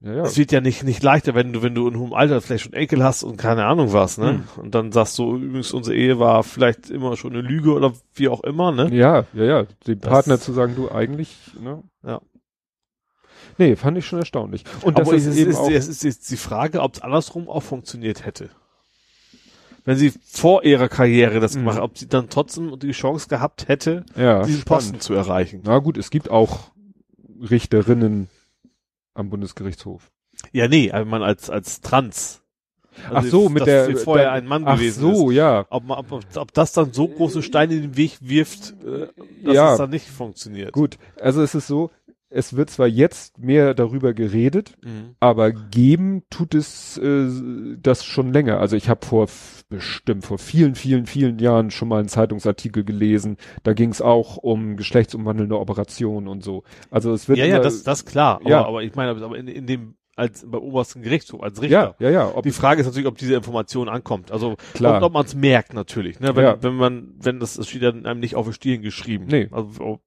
ja, 0.00 0.12
ja. 0.12 0.22
Das 0.24 0.36
wird 0.36 0.52
ja 0.52 0.60
nicht, 0.60 0.84
nicht 0.84 1.02
leichter, 1.02 1.34
wenn 1.34 1.54
du, 1.54 1.62
wenn 1.62 1.74
du 1.74 1.88
in 1.88 1.98
hohem 1.98 2.12
Alter 2.12 2.42
vielleicht 2.42 2.64
schon 2.64 2.74
Enkel 2.74 3.02
hast 3.02 3.22
und 3.24 3.38
keine 3.38 3.64
Ahnung 3.64 3.94
was, 3.94 4.18
ne? 4.18 4.44
Hm. 4.56 4.62
Und 4.62 4.74
dann 4.74 4.92
sagst 4.92 5.18
du, 5.18 5.36
übrigens, 5.38 5.72
unsere 5.72 5.96
Ehe 5.96 6.18
war 6.18 6.42
vielleicht 6.42 6.90
immer 6.90 7.16
schon 7.16 7.32
eine 7.32 7.40
Lüge 7.40 7.72
oder 7.72 7.94
wie 8.14 8.28
auch 8.28 8.42
immer, 8.44 8.72
ne? 8.72 8.94
Ja, 8.94 9.24
ja, 9.32 9.44
ja. 9.44 9.62
Dem 9.86 10.00
Das- 10.00 10.10
Partner 10.10 10.38
zu 10.38 10.52
sagen, 10.52 10.74
du 10.76 10.90
eigentlich, 10.90 11.34
ne? 11.58 11.82
Ja. 12.04 12.20
Nee, 13.58 13.76
fand 13.76 13.96
ich 13.98 14.06
schon 14.06 14.18
erstaunlich. 14.18 14.64
Und 14.82 14.98
das 14.98 15.08
Aber 15.08 15.16
ist, 15.16 15.24
es 15.26 15.34
ist, 15.34 15.40
eben 15.40 15.50
ist, 15.50 15.56
auch, 15.56 15.70
es 15.70 15.88
ist 15.88 16.02
jetzt 16.04 16.30
die 16.30 16.36
Frage, 16.36 16.80
ob 16.82 16.94
es 16.94 17.00
andersrum 17.02 17.48
auch 17.48 17.62
funktioniert 17.62 18.24
hätte. 18.26 18.50
Wenn 19.84 19.96
sie 19.96 20.12
vor 20.26 20.64
ihrer 20.64 20.88
Karriere 20.88 21.38
das 21.40 21.54
Mhm. 21.54 21.60
gemacht, 21.60 21.78
ob 21.80 21.96
sie 21.96 22.08
dann 22.08 22.28
trotzdem 22.28 22.78
die 22.78 22.90
Chance 22.92 23.28
gehabt 23.28 23.68
hätte, 23.68 24.04
ja, 24.16 24.42
diesen 24.42 24.62
spannend. 24.62 24.84
Posten 24.84 25.00
zu 25.00 25.14
erreichen. 25.14 25.60
Na 25.64 25.78
gut, 25.78 25.96
es 25.96 26.10
gibt 26.10 26.28
auch 26.30 26.70
Richterinnen 27.40 28.28
am 29.14 29.30
Bundesgerichtshof. 29.30 30.10
Ja, 30.52 30.68
nee, 30.68 30.90
aber 30.90 31.04
man 31.04 31.22
als, 31.22 31.48
als 31.50 31.80
Trans. 31.80 32.40
Ach 33.12 33.22
so, 33.24 33.48
mit 33.50 33.66
der- 33.66 33.86
sie 33.86 33.94
vorher 33.94 34.26
der- 34.26 34.32
ein 34.32 34.46
Mann 34.46 34.64
Ach 34.66 34.76
gewesen 34.76 35.00
so, 35.00 35.30
ist. 35.30 35.36
ja. 35.36 35.66
Ob, 35.68 35.84
man, 35.84 35.98
ob, 35.98 36.20
ob 36.34 36.52
das 36.54 36.72
dann 36.72 36.92
so 36.94 37.06
große 37.08 37.42
Steine 37.42 37.74
in 37.74 37.82
den 37.82 37.96
Weg 37.96 38.18
wirft, 38.22 38.74
äh, 38.84 39.08
dass 39.44 39.54
Ja. 39.54 39.72
es 39.72 39.78
dann 39.78 39.90
nicht 39.90 40.08
funktioniert. 40.08 40.72
Gut, 40.72 40.96
also 41.20 41.42
es 41.42 41.54
ist 41.54 41.66
so, 41.66 41.90
es 42.28 42.56
wird 42.56 42.70
zwar 42.70 42.86
jetzt 42.88 43.38
mehr 43.38 43.72
darüber 43.74 44.12
geredet, 44.14 44.74
Mhm. 44.84 45.14
aber 45.20 45.52
geben 45.52 46.22
tut 46.30 46.54
es 46.54 46.98
äh, 46.98 47.28
das 47.80 48.04
schon 48.04 48.32
länger. 48.32 48.58
Also 48.60 48.76
ich 48.76 48.88
habe 48.88 49.04
vor 49.06 49.28
bestimmt 49.68 50.24
vor 50.24 50.38
vielen, 50.38 50.74
vielen, 50.76 51.06
vielen 51.06 51.38
Jahren 51.38 51.70
schon 51.70 51.88
mal 51.88 51.98
einen 51.98 52.08
Zeitungsartikel 52.08 52.84
gelesen. 52.84 53.36
Da 53.64 53.72
ging 53.72 53.90
es 53.90 54.00
auch 54.00 54.36
um 54.36 54.76
geschlechtsumwandelnde 54.76 55.58
Operationen 55.58 56.28
und 56.28 56.44
so. 56.44 56.62
Also 56.90 57.12
es 57.12 57.28
wird 57.28 57.38
Ja, 57.38 57.46
ja, 57.46 57.54
immer- 57.56 57.64
das, 57.64 57.82
das 57.82 58.04
klar. 58.04 58.36
Aber, 58.40 58.50
Ja. 58.50 58.64
aber 58.66 58.82
ich 58.82 58.94
meine, 58.94 59.10
aber 59.10 59.36
in, 59.36 59.48
in 59.48 59.66
dem, 59.66 59.94
als 60.14 60.48
beim 60.48 60.62
obersten 60.62 61.02
Gerichtshof, 61.02 61.42
als 61.42 61.60
Richter. 61.60 61.94
ja, 61.98 62.08
ja, 62.08 62.10
ja. 62.10 62.32
Ob, 62.34 62.44
Die 62.44 62.50
Frage 62.52 62.80
ist 62.80 62.86
natürlich, 62.86 63.06
ob 63.08 63.18
diese 63.18 63.34
Information 63.34 63.88
ankommt. 63.88 64.30
Also 64.32 64.56
Klar. 64.74 64.96
und 64.98 65.02
ob 65.02 65.12
man 65.12 65.26
es 65.26 65.34
merkt 65.34 65.74
natürlich. 65.74 66.20
Ne? 66.20 66.34
Wenn, 66.36 66.44
Ja. 66.44 66.62
wenn 66.62 66.74
man, 66.74 67.14
wenn 67.20 67.38
das, 67.40 67.54
das 67.54 67.68
steht 67.68 67.82
dann 67.82 68.06
einem 68.06 68.20
nicht 68.20 68.34
auf 68.36 68.46
den 68.46 68.52
Stirn 68.54 68.82
geschrieben. 68.82 69.26
Nee. 69.28 69.48
Also, 69.50 69.80
oh, 69.82 69.98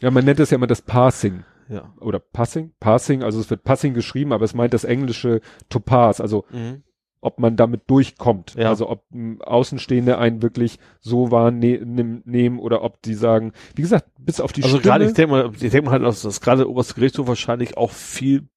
ja, 0.00 0.10
man 0.10 0.24
nennt 0.24 0.40
es 0.40 0.50
ja 0.50 0.56
immer 0.56 0.66
das 0.66 0.82
Passing. 0.82 1.44
Ja. 1.68 1.92
Oder 2.00 2.18
Passing? 2.18 2.72
Passing, 2.80 3.22
also 3.22 3.40
es 3.40 3.50
wird 3.50 3.64
Passing 3.64 3.94
geschrieben, 3.94 4.32
aber 4.32 4.44
es 4.44 4.54
meint 4.54 4.74
das 4.74 4.84
englische 4.84 5.40
to 5.68 5.80
pass, 5.80 6.20
also 6.20 6.44
Mhm. 6.50 6.82
ob 7.20 7.38
man 7.40 7.56
damit 7.56 7.82
durchkommt. 7.88 8.54
Ja. 8.54 8.68
Also 8.68 8.88
ob 8.90 9.04
m, 9.12 9.40
Außenstehende 9.42 10.18
einen 10.18 10.42
wirklich 10.42 10.78
so 11.00 11.30
wahrnehmen 11.30 12.58
oder 12.58 12.82
ob 12.82 13.00
die 13.02 13.14
sagen, 13.14 13.52
wie 13.74 13.82
gesagt, 13.82 14.10
bis 14.18 14.40
auf 14.40 14.52
die 14.52 14.62
Also 14.62 14.76
Stimme. 14.78 14.90
gerade, 14.90 15.04
ich 15.06 15.14
denke 15.14 15.30
mal, 15.32 15.50
ich 15.54 15.58
denke 15.70 15.82
mal 15.82 15.92
halt, 15.92 16.02
dass 16.02 16.22
das 16.22 16.40
gerade 16.40 16.68
oberste 16.68 16.94
Gerichtshof 16.94 17.26
wahrscheinlich 17.26 17.76
auch 17.78 17.90
viel, 17.92 18.48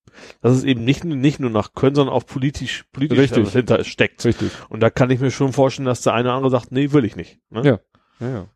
dass 0.42 0.52
es 0.54 0.64
eben 0.64 0.84
nicht, 0.84 1.04
nicht 1.06 1.40
nur 1.40 1.50
nach 1.50 1.74
Können, 1.74 1.96
sondern 1.96 2.14
auch 2.16 2.26
politisch, 2.26 2.84
politisch 2.92 3.20
Richtig. 3.20 3.52
dahinter 3.52 3.84
steckt. 3.84 4.26
Richtig. 4.26 4.52
Und 4.70 4.82
da 4.82 4.90
kann 4.90 5.12
ich 5.12 5.20
mir 5.22 5.32
schon 5.32 5.54
vorstellen, 5.54 5.86
dass 5.86 6.02
der 6.02 6.14
eine 6.14 6.28
oder 6.30 6.36
andere 6.36 6.52
sagt, 6.52 6.72
nee, 6.72 6.92
will 6.92 7.06
ich 7.06 7.16
nicht. 7.16 7.40
Ne? 7.50 7.62
Ja. 7.64 7.80
Ja, 8.20 8.30
ja. 8.30 8.48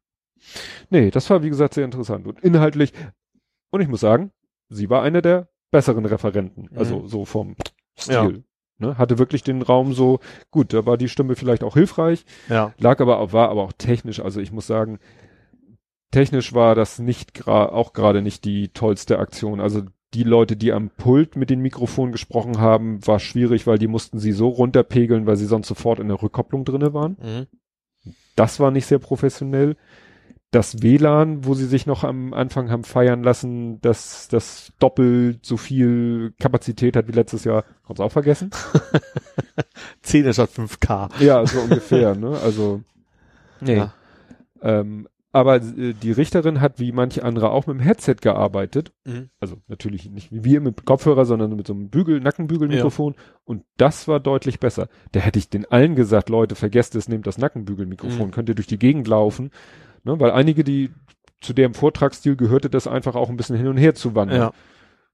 Nee, 0.90 1.12
das 1.12 1.30
war 1.30 1.44
wie 1.44 1.50
gesagt 1.50 1.76
sehr 1.76 1.86
interessant 1.86 2.26
und 2.28 2.40
inhaltlich. 2.42 2.94
Und 3.70 3.80
ich 3.80 3.88
muss 3.88 4.00
sagen, 4.02 4.32
sie 4.72 4.90
war 4.90 5.04
eine 5.04 5.22
der 5.22 5.50
besseren 5.72 6.06
Referenten. 6.06 6.70
Also 6.76 7.00
Mhm. 7.02 7.08
so 7.08 7.26
vom 7.26 7.56
Stil. 7.98 8.14
Ja. 8.14 8.30
Ne, 8.88 8.98
hatte 8.98 9.20
wirklich 9.20 9.44
den 9.44 9.62
Raum 9.62 9.94
so, 9.94 10.20
gut, 10.50 10.74
da 10.74 10.88
war 10.88 10.98
die 10.98 11.08
Stimme 11.10 11.36
vielleicht 11.36 11.64
auch 11.64 11.76
hilfreich, 11.76 12.26
Ja. 12.50 12.74
lag 12.80 13.00
aber 13.00 13.20
auch, 13.20 13.32
war 13.32 13.50
aber 13.50 13.62
auch 13.62 13.74
technisch. 13.74 14.20
Also 14.20 14.42
ich 14.42 14.52
muss 14.52 14.66
sagen, 14.66 14.98
technisch 16.12 16.54
war 16.54 16.76
das 16.76 17.00
nicht 17.00 17.34
gra 17.34 17.68
auch 17.68 17.94
gerade 17.94 18.22
nicht 18.22 18.44
die 18.44 18.70
tollste 18.70 19.20
Aktion. 19.20 19.60
Also 19.62 19.84
die 20.14 20.24
Leute, 20.24 20.58
die 20.58 20.74
am 20.74 20.90
Pult 20.90 21.36
mit 21.38 21.50
den 21.50 21.62
Mikrofonen 21.62 22.12
gesprochen 22.12 22.58
haben, 22.60 23.06
war 23.08 23.20
schwierig, 23.20 23.66
weil 23.68 23.78
die 23.78 23.88
mussten 23.88 24.20
sie 24.20 24.34
so 24.34 24.50
runterpegeln, 24.50 25.26
weil 25.26 25.38
sie 25.38 25.46
sonst 25.46 25.68
sofort 25.68 26.00
in 26.00 26.08
der 26.10 26.22
Rückkopplung 26.22 26.66
drinne 26.66 26.94
waren. 26.94 27.18
Mhm. 27.22 27.48
Das 28.36 28.60
war 28.60 28.72
nicht 28.72 28.88
sehr 28.88 29.00
professionell. 29.00 29.78
Das 30.52 30.82
WLAN, 30.84 31.46
wo 31.46 31.54
sie 31.54 31.66
sich 31.66 31.86
noch 31.86 32.04
am 32.04 32.34
Anfang 32.34 32.70
haben 32.70 32.84
feiern 32.84 33.24
lassen, 33.24 33.80
dass 33.82 34.28
das 34.28 34.74
doppelt 34.80 35.46
so 35.46 35.56
viel 35.56 36.34
Kapazität 36.40 36.98
hat 36.98 37.08
wie 37.08 37.14
letztes 37.14 37.46
Jahr, 37.46 37.64
haben 37.88 37.96
sie 37.96 38.04
auch 38.04 38.12
vergessen. 38.12 38.50
10 40.02 40.34
statt 40.34 40.50
5K. 40.56 41.10
Ja, 41.24 41.46
so 41.46 41.60
ungefähr, 41.62 42.16
ne? 42.16 42.38
Also, 42.44 42.82
nee. 43.62 43.78
Ja. 43.78 43.94
Ähm, 44.62 45.08
aber 45.32 45.56
äh, 45.56 45.94
die 45.94 46.12
Richterin 46.12 46.60
hat 46.60 46.80
wie 46.80 46.92
manche 46.92 47.24
andere 47.24 47.52
auch 47.52 47.66
mit 47.68 47.78
dem 47.78 47.82
Headset 47.82 48.16
gearbeitet. 48.22 48.92
Mhm. 49.06 49.30
Also 49.40 49.56
natürlich 49.70 50.10
nicht 50.10 50.34
wie 50.34 50.44
wir 50.44 50.60
mit 50.60 50.86
Kopfhörer, 50.86 51.24
sondern 51.26 51.56
mit 51.56 51.68
so 51.68 51.74
einem 51.74 51.90
Bügel, 51.90 52.20
Nackenbügelmikrofon. 52.20 53.16
Und 53.46 53.64
das 53.78 54.10
war 54.10 54.20
deutlich 54.20 54.60
besser. 54.60 54.90
Da 55.14 55.22
hätte 55.22 55.40
ich 55.40 55.50
den 55.50 55.64
allen 55.72 55.96
gesagt, 55.96 56.28
Leute, 56.30 56.56
vergesst 56.56 56.96
es, 56.96 57.08
nehmt 57.08 57.26
das 57.26 57.38
Nackenbügelmikrofon, 57.38 58.28
Mhm. 58.28 58.32
könnt 58.32 58.50
ihr 58.50 58.56
durch 58.56 58.68
die 58.68 58.80
Gegend 58.80 59.08
laufen. 59.08 59.52
Ne? 60.04 60.20
Weil 60.20 60.32
einige, 60.32 60.64
die 60.64 60.92
zu 61.42 61.54
dem 61.54 61.74
Vortragsstil 61.74 62.36
gehörte, 62.36 62.70
das 62.70 62.88
einfach 62.88 63.16
auch 63.16 63.30
ein 63.30 63.38
bisschen 63.38 63.58
hin 63.58 63.68
und 63.68 63.78
her 63.78 63.96
zu 63.96 64.16
wandern. 64.16 64.40
Ja. 64.40 64.52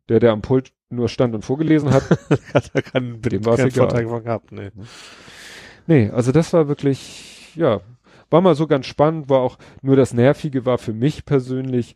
Der, 0.09 0.19
der 0.19 0.31
am 0.31 0.41
Pult 0.41 0.71
nur 0.89 1.09
stand 1.09 1.35
und 1.35 1.43
vorgelesen 1.43 1.91
hat, 1.91 2.03
Hat 2.53 2.71
er 2.73 2.81
keinen, 2.81 3.21
Dem 3.21 3.41
egal. 3.41 3.57
Vorteil 3.57 4.07
von 4.07 4.23
gehabt, 4.23 4.51
nee. 4.51 4.71
Nee, 5.85 6.09
also 6.09 6.31
das 6.31 6.53
war 6.53 6.67
wirklich, 6.67 7.55
ja, 7.55 7.81
war 8.29 8.41
mal 8.41 8.55
so 8.55 8.67
ganz 8.67 8.85
spannend, 8.85 9.29
war 9.29 9.39
auch, 9.39 9.57
nur 9.81 9.95
das 9.95 10.13
Nervige 10.13 10.65
war 10.65 10.77
für 10.77 10.93
mich 10.93 11.25
persönlich, 11.25 11.95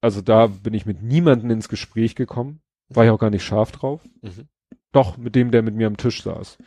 Also 0.00 0.20
da 0.20 0.46
bin 0.46 0.74
ich 0.74 0.86
mit 0.86 1.02
niemandem 1.02 1.50
ins 1.50 1.68
Gespräch 1.68 2.14
gekommen. 2.14 2.60
War 2.88 3.04
ich 3.04 3.10
auch 3.10 3.18
gar 3.18 3.30
nicht 3.30 3.44
scharf 3.44 3.72
drauf. 3.72 4.00
Mhm. 4.22 4.48
Doch, 4.92 5.16
mit 5.16 5.34
dem, 5.34 5.50
der 5.50 5.62
mit 5.62 5.74
mir 5.74 5.88
am 5.88 5.96
Tisch 5.96 6.22
saß. 6.22 6.58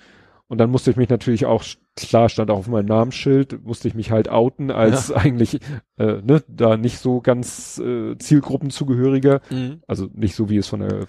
Und 0.49 0.57
dann 0.57 0.71
musste 0.71 0.89
ich 0.89 0.97
mich 0.97 1.09
natürlich 1.09 1.45
auch, 1.45 1.63
klar 1.95 2.27
stand 2.27 2.49
auch 2.49 2.57
auf 2.57 2.67
meinem 2.67 2.87
Namensschild, 2.87 3.63
musste 3.63 3.87
ich 3.87 3.93
mich 3.93 4.09
halt 4.09 4.29
outen 4.29 4.71
als 4.71 5.11
eigentlich, 5.11 5.59
äh, 5.97 6.21
ne, 6.23 6.43
da 6.47 6.75
nicht 6.75 6.97
so 6.97 7.21
ganz 7.21 7.77
äh, 7.77 8.17
Zielgruppenzugehöriger. 8.17 9.41
Mhm. 9.51 9.83
Also 9.85 10.09
nicht 10.11 10.33
so 10.33 10.49
wie 10.49 10.57
es 10.57 10.67
von 10.67 10.79
der, 10.79 11.05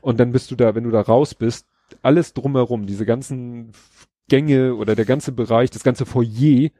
und 0.00 0.18
dann 0.18 0.32
bist 0.32 0.50
du 0.50 0.56
da, 0.56 0.74
wenn 0.74 0.84
du 0.84 0.90
da 0.90 1.02
raus 1.02 1.34
bist, 1.34 1.66
alles 2.00 2.32
drumherum, 2.32 2.86
diese 2.86 3.04
ganzen 3.04 3.72
Gänge 4.28 4.74
oder 4.74 4.96
der 4.96 5.04
ganze 5.04 5.32
Bereich, 5.32 5.70
das 5.70 5.82
ganze 5.82 6.06
Foyer 6.06 6.70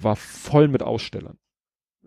war 0.00 0.16
voll 0.16 0.66
mit 0.66 0.82
Ausstellern. 0.82 1.38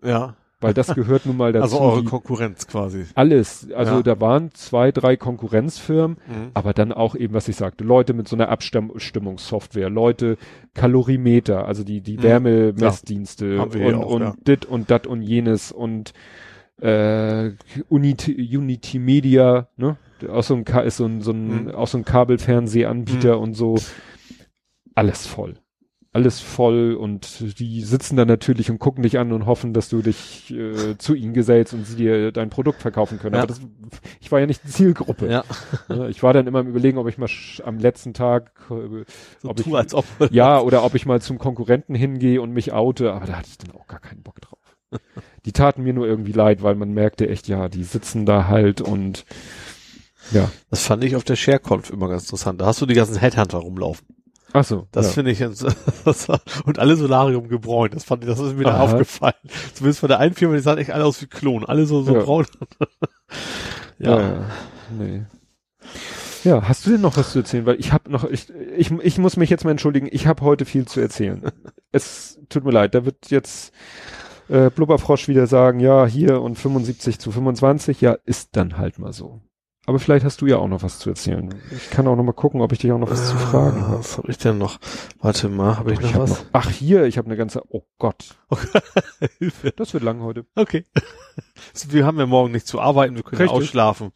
Ja. 0.02 0.36
Weil 0.64 0.74
das 0.74 0.88
gehört 0.94 1.26
nun 1.26 1.36
mal 1.36 1.52
dazu. 1.52 1.62
Also 1.64 1.80
eure 1.80 2.04
Konkurrenz 2.04 2.66
quasi. 2.66 3.04
alles. 3.14 3.68
Also 3.74 3.96
Ja. 3.96 4.02
da 4.02 4.20
waren 4.20 4.50
zwei, 4.54 4.90
drei 4.92 5.16
Konkurrenzfirmen, 5.16 6.16
Mhm. 6.26 6.50
aber 6.54 6.72
dann 6.72 6.92
auch 6.92 7.14
eben, 7.14 7.34
was 7.34 7.48
ich 7.48 7.56
sagte, 7.56 7.84
Leute 7.84 8.14
mit 8.14 8.26
so 8.28 8.36
einer 8.36 8.48
Abstimmungssoftware, 8.48 9.90
Leute 9.90 10.36
Kalorimeter, 10.74 11.66
also 11.66 11.84
die, 11.84 12.00
die 12.00 12.16
Mhm. 12.16 12.22
Wärmemessdienste 12.22 13.68
hier 13.72 13.86
und, 13.88 13.94
auch, 13.94 14.10
und 14.10 14.22
ja. 14.22 14.34
dit 14.46 14.66
und 14.66 14.90
dat 14.90 15.06
und 15.06 15.22
jenes 15.22 15.70
und 15.72 16.12
äh, 16.80 17.52
Unity, 17.88 18.56
Unity 18.56 18.98
Media, 18.98 19.68
ne? 19.76 19.96
Auch 20.28 20.42
so 20.42 20.54
ein, 20.54 20.64
ist 20.86 20.96
so 20.96 21.04
ein, 21.06 21.20
so 21.20 21.30
ein, 21.32 21.64
Mhm. 21.66 21.70
auch 21.74 21.86
so 21.86 21.98
ein 21.98 22.04
Kabelfernsehanbieter 22.04 23.38
und 23.38 23.54
so. 23.54 23.76
Alles 24.94 25.26
voll. 25.26 25.54
Alles 26.14 26.38
voll 26.38 26.94
und 26.94 27.58
die 27.58 27.82
sitzen 27.82 28.16
da 28.16 28.24
natürlich 28.24 28.70
und 28.70 28.78
gucken 28.78 29.02
dich 29.02 29.18
an 29.18 29.32
und 29.32 29.46
hoffen, 29.46 29.72
dass 29.72 29.88
du 29.88 30.00
dich 30.00 30.48
äh, 30.52 30.96
zu 30.96 31.14
ihnen 31.14 31.34
gesellst 31.34 31.74
und 31.74 31.84
sie 31.84 31.96
dir 31.96 32.30
dein 32.30 32.50
Produkt 32.50 32.80
verkaufen 32.80 33.18
können. 33.18 33.34
Ja. 33.34 33.42
Aber 33.42 33.48
das, 33.48 33.60
ich 34.20 34.30
war 34.30 34.38
ja 34.38 34.46
nicht 34.46 34.62
Zielgruppe. 34.66 35.28
Ja. 35.28 35.44
Ich 36.08 36.22
war 36.22 36.32
dann 36.32 36.46
immer 36.46 36.60
im 36.60 36.68
Überlegen, 36.68 36.98
ob 36.98 37.08
ich 37.08 37.18
mal 37.18 37.28
am 37.64 37.78
letzten 37.80 38.14
Tag, 38.14 38.52
äh, 38.70 39.04
So 39.42 39.50
ob 39.50 39.56
tu, 39.56 39.70
ich, 39.70 39.74
als 39.74 39.92
ob. 39.92 40.04
ja, 40.30 40.60
oder 40.60 40.84
ob 40.84 40.94
ich 40.94 41.04
mal 41.04 41.20
zum 41.20 41.38
Konkurrenten 41.38 41.96
hingehe 41.96 42.40
und 42.40 42.52
mich 42.52 42.72
oute, 42.72 43.12
aber 43.12 43.26
da 43.26 43.38
hatte 43.38 43.48
ich 43.50 43.58
dann 43.58 43.72
auch 43.72 43.88
gar 43.88 44.00
keinen 44.00 44.22
Bock 44.22 44.40
drauf. 44.40 44.60
Die 45.44 45.52
taten 45.52 45.82
mir 45.82 45.92
nur 45.92 46.06
irgendwie 46.06 46.30
leid, 46.30 46.62
weil 46.62 46.76
man 46.76 46.92
merkte 46.92 47.28
echt, 47.28 47.48
ja, 47.48 47.68
die 47.68 47.82
sitzen 47.82 48.24
da 48.24 48.46
halt 48.46 48.80
und 48.80 49.24
ja. 50.30 50.50
Das 50.70 50.86
fand 50.86 51.02
ich 51.04 51.16
auf 51.16 51.24
der 51.24 51.36
ShareConf 51.36 51.90
immer 51.90 52.08
ganz 52.08 52.24
interessant. 52.24 52.60
Da 52.60 52.66
hast 52.66 52.80
du 52.80 52.86
die 52.86 52.94
ganzen 52.94 53.18
Headhunter 53.18 53.58
rumlaufen. 53.58 54.06
Ach 54.56 54.64
so. 54.64 54.86
Das 54.92 55.06
ja. 55.06 55.12
finde 55.12 55.32
ich 55.32 55.40
jetzt, 55.40 55.66
das 56.04 56.28
und 56.64 56.78
alle 56.78 56.94
Solarium 56.94 57.48
gebräunt. 57.48 57.92
Das 57.94 58.04
fand 58.04 58.22
ich, 58.22 58.30
das 58.30 58.38
ist 58.38 58.56
mir 58.56 58.62
da 58.62 58.78
aufgefallen. 58.78 59.34
Zumindest 59.74 59.98
von 59.98 60.08
der 60.08 60.20
einen 60.20 60.34
Firma, 60.34 60.54
die 60.54 60.60
sahen 60.60 60.78
echt 60.78 60.92
alle 60.92 61.04
aus 61.04 61.20
wie 61.20 61.26
Klon. 61.26 61.64
Alle 61.64 61.86
so, 61.86 62.02
so 62.02 62.14
Ja. 62.14 62.22
braun. 62.22 62.46
ja. 63.98 64.20
ja. 64.20 64.50
Nee. 64.96 65.22
Ja, 66.44 66.68
hast 66.68 66.86
du 66.86 66.90
denn 66.90 67.00
noch 67.00 67.16
was 67.16 67.32
zu 67.32 67.40
erzählen? 67.40 67.66
Weil 67.66 67.80
ich 67.80 67.92
habe 67.92 68.12
noch, 68.12 68.22
ich, 68.22 68.48
ich, 68.76 68.92
ich 68.92 69.18
muss 69.18 69.36
mich 69.36 69.50
jetzt 69.50 69.64
mal 69.64 69.72
entschuldigen, 69.72 70.08
ich 70.08 70.28
habe 70.28 70.42
heute 70.42 70.66
viel 70.66 70.86
zu 70.86 71.00
erzählen. 71.00 71.42
es 71.90 72.38
tut 72.48 72.64
mir 72.64 72.70
leid, 72.70 72.94
da 72.94 73.04
wird 73.04 73.30
jetzt 73.30 73.72
äh, 74.48 74.70
Blubberfrosch 74.70 75.26
wieder 75.26 75.48
sagen, 75.48 75.80
ja, 75.80 76.06
hier 76.06 76.40
und 76.42 76.56
75 76.56 77.18
zu 77.18 77.32
25, 77.32 78.00
ja, 78.00 78.16
ist 78.24 78.50
dann 78.52 78.78
halt 78.78 79.00
mal 79.00 79.12
so. 79.12 79.40
Aber 79.86 79.98
vielleicht 79.98 80.24
hast 80.24 80.40
du 80.40 80.46
ja 80.46 80.56
auch 80.56 80.68
noch 80.68 80.82
was 80.82 80.98
zu 80.98 81.10
erzählen. 81.10 81.54
Ich 81.70 81.90
kann 81.90 82.06
auch 82.06 82.16
noch 82.16 82.22
mal 82.22 82.32
gucken, 82.32 82.62
ob 82.62 82.72
ich 82.72 82.78
dich 82.78 82.90
auch 82.92 82.98
noch 82.98 83.10
was 83.10 83.28
zu 83.28 83.36
fragen 83.36 83.82
Ah, 83.82 83.88
habe. 83.88 83.98
Was 83.98 84.16
habe 84.16 84.30
ich 84.30 84.38
denn 84.38 84.56
noch? 84.56 84.78
Warte 85.20 85.48
mal, 85.50 85.76
habe 85.76 85.92
ich 85.92 86.00
noch 86.00 86.14
hab 86.14 86.22
was? 86.22 86.30
noch- 86.30 86.44
ach, 86.52 86.70
hier, 86.70 87.04
ich 87.04 87.18
habe 87.18 87.26
eine 87.26 87.36
ganze, 87.36 87.62
oh 87.68 87.82
Gott, 87.98 88.36
Hilfe. 89.38 89.72
das 89.72 89.92
wird 89.92 90.02
lang 90.02 90.22
heute. 90.22 90.46
Okay. 90.54 90.84
Wir 91.88 92.06
haben 92.06 92.18
ja 92.18 92.26
morgen 92.26 92.52
nicht 92.52 92.66
zu 92.66 92.80
arbeiten, 92.80 93.16
wir 93.16 93.22
können 93.24 93.40
ja 93.40 93.46
Richtig. 93.46 93.68
ausschlafen. 93.68 94.12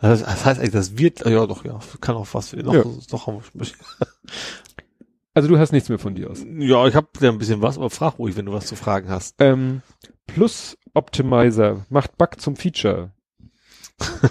Das, 0.00 0.20
das 0.22 0.44
heißt 0.44 0.58
eigentlich, 0.60 0.72
das 0.72 0.96
wird, 0.98 1.24
ja 1.26 1.46
doch, 1.46 1.64
ja, 1.64 1.78
kann 2.00 2.16
auch 2.16 2.26
was, 2.32 2.52
noch, 2.54 2.72
Ja. 2.74 2.84
noch 3.12 3.26
haben 3.26 3.40
wir- 3.52 3.66
Also 5.34 5.48
du 5.48 5.58
hast 5.58 5.70
nichts 5.72 5.88
mehr 5.88 5.98
von 5.98 6.14
dir 6.14 6.30
aus. 6.30 6.44
ja, 6.58 6.86
ich 6.88 6.94
habe 6.96 7.06
ja 7.20 7.30
ein 7.30 7.38
bisschen 7.38 7.62
was, 7.62 7.76
aber 7.78 7.90
frag 7.90 8.18
ruhig, 8.18 8.36
wenn 8.36 8.46
du 8.46 8.52
was 8.52 8.66
zu 8.66 8.74
fragen 8.76 9.08
hast. 9.08 9.36
Ähm, 9.38 9.82
Plus 10.26 10.76
Optimizer 10.94 11.84
macht 11.88 12.16
Bug 12.18 12.40
zum 12.40 12.56
Feature. 12.56 13.12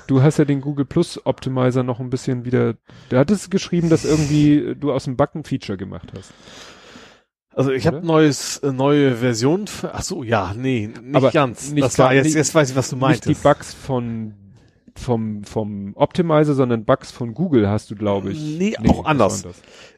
Du 0.07 0.21
hast 0.21 0.37
ja 0.37 0.45
den 0.45 0.61
Google 0.61 0.85
Plus 0.85 1.25
Optimizer 1.25 1.83
noch 1.83 1.99
ein 1.99 2.09
bisschen 2.09 2.45
wieder. 2.45 2.75
Der 3.11 3.19
hat 3.19 3.31
es 3.31 3.49
geschrieben, 3.49 3.89
dass 3.89 4.05
irgendwie 4.05 4.75
du 4.75 4.91
aus 4.91 5.05
dem 5.05 5.15
ein 5.35 5.43
Feature 5.43 5.77
gemacht 5.77 6.11
hast. 6.17 6.31
Also 7.53 7.71
ich 7.71 7.87
habe 7.87 8.05
neues, 8.05 8.57
äh, 8.59 8.71
neue 8.71 9.17
Version. 9.17 9.65
Ach 9.83 10.01
so, 10.01 10.23
ja, 10.23 10.53
nee, 10.55 10.87
nicht 10.87 11.15
Aber 11.15 11.31
ganz. 11.31 11.71
nicht 11.71 11.83
das 11.83 11.99
war 11.99 12.13
jetzt, 12.13 12.33
jetzt 12.33 12.55
weiß 12.55 12.69
ich, 12.69 12.75
was 12.75 12.89
du 12.89 12.95
Nicht 13.25 13.39
die. 13.39 13.43
Bugs 13.43 13.73
von 13.73 14.33
vom 14.99 15.43
vom 15.43 15.93
Optimizer, 15.95 16.53
sondern 16.53 16.85
Bugs 16.85 17.11
von 17.11 17.33
Google 17.33 17.67
hast 17.67 17.89
du, 17.89 17.95
glaube 17.95 18.31
ich. 18.31 18.57
Nee, 18.57 18.75
auch 18.77 18.99
was 18.99 19.05
anders. 19.05 19.45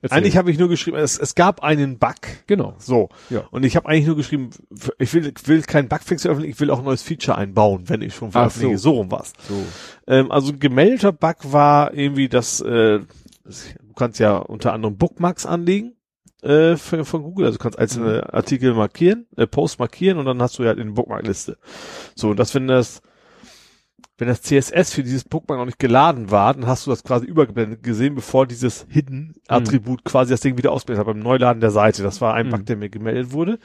Eigentlich 0.09 0.37
habe 0.37 0.51
ich 0.51 0.57
nur 0.57 0.69
geschrieben, 0.69 0.97
es, 0.97 1.19
es 1.19 1.35
gab 1.35 1.63
einen 1.63 1.99
Bug. 1.99 2.15
genau. 2.47 2.75
So. 2.77 3.09
Ja. 3.29 3.43
Und 3.51 3.63
ich 3.63 3.75
habe 3.75 3.89
eigentlich 3.89 4.07
nur 4.07 4.15
geschrieben, 4.15 4.51
ich 4.97 5.13
will, 5.13 5.33
will 5.45 5.61
keinen 5.63 5.89
Bugfix 5.89 6.21
veröffentlichen, 6.21 6.53
ich 6.53 6.59
will 6.59 6.71
auch 6.71 6.79
ein 6.79 6.85
neues 6.85 7.01
Feature 7.01 7.37
einbauen, 7.37 7.89
wenn 7.89 8.01
ich 8.01 8.15
schon 8.15 8.31
veröffentliche. 8.31 8.77
so. 8.77 8.91
So 8.91 8.97
rum 8.97 9.11
war's. 9.11 9.33
So. 9.47 9.55
Ähm, 10.07 10.31
also 10.31 10.53
ein 10.53 10.59
gemeldeter 10.59 11.11
Bug 11.11 11.37
war 11.43 11.93
irgendwie, 11.93 12.29
dass 12.29 12.61
äh, 12.61 12.99
du 12.99 13.93
kannst 13.95 14.19
ja 14.19 14.37
unter 14.37 14.73
anderem 14.73 14.97
Bookmarks 14.97 15.45
anlegen 15.45 15.95
äh, 16.41 16.75
von, 16.75 17.05
von 17.05 17.23
Google. 17.23 17.45
Also 17.45 17.57
du 17.57 17.63
kannst 17.63 17.79
einzelne 17.79 18.33
Artikel 18.33 18.73
markieren, 18.73 19.27
äh, 19.37 19.47
Post 19.47 19.79
markieren 19.79 20.17
und 20.17 20.25
dann 20.25 20.41
hast 20.41 20.59
du 20.59 20.63
ja 20.63 20.71
eine 20.71 20.91
Bookmarkliste. 20.91 21.57
So, 22.15 22.31
und 22.31 22.37
das, 22.37 22.53
wenn 22.55 22.67
das 22.67 23.01
wenn 24.17 24.27
das 24.27 24.41
CSS 24.43 24.93
für 24.93 25.03
dieses 25.03 25.23
Bookmark 25.23 25.59
noch 25.59 25.65
nicht 25.65 25.79
geladen 25.79 26.29
war, 26.29 26.53
dann 26.53 26.67
hast 26.67 26.85
du 26.85 26.91
das 26.91 27.03
quasi 27.03 27.25
übergeblendet 27.25 27.81
gesehen, 27.81 28.13
bevor 28.15 28.45
dieses 28.45 28.85
Hidden-Attribut 28.89 30.03
quasi 30.03 30.31
das 30.31 30.41
Ding 30.41 30.57
wieder 30.57 30.71
ausblendet 30.71 30.99
hat 31.05 31.11
beim 31.13 31.23
Neuladen 31.23 31.59
der 31.61 31.71
Seite. 31.71 32.03
Das 32.03 32.21
war 32.21 32.33
ein 32.35 32.47
Mhm. 32.47 32.51
Bug, 32.51 32.65
der 32.67 32.77
mir 32.77 32.89
gemeldet 32.89 33.31
wurde. 33.31 33.57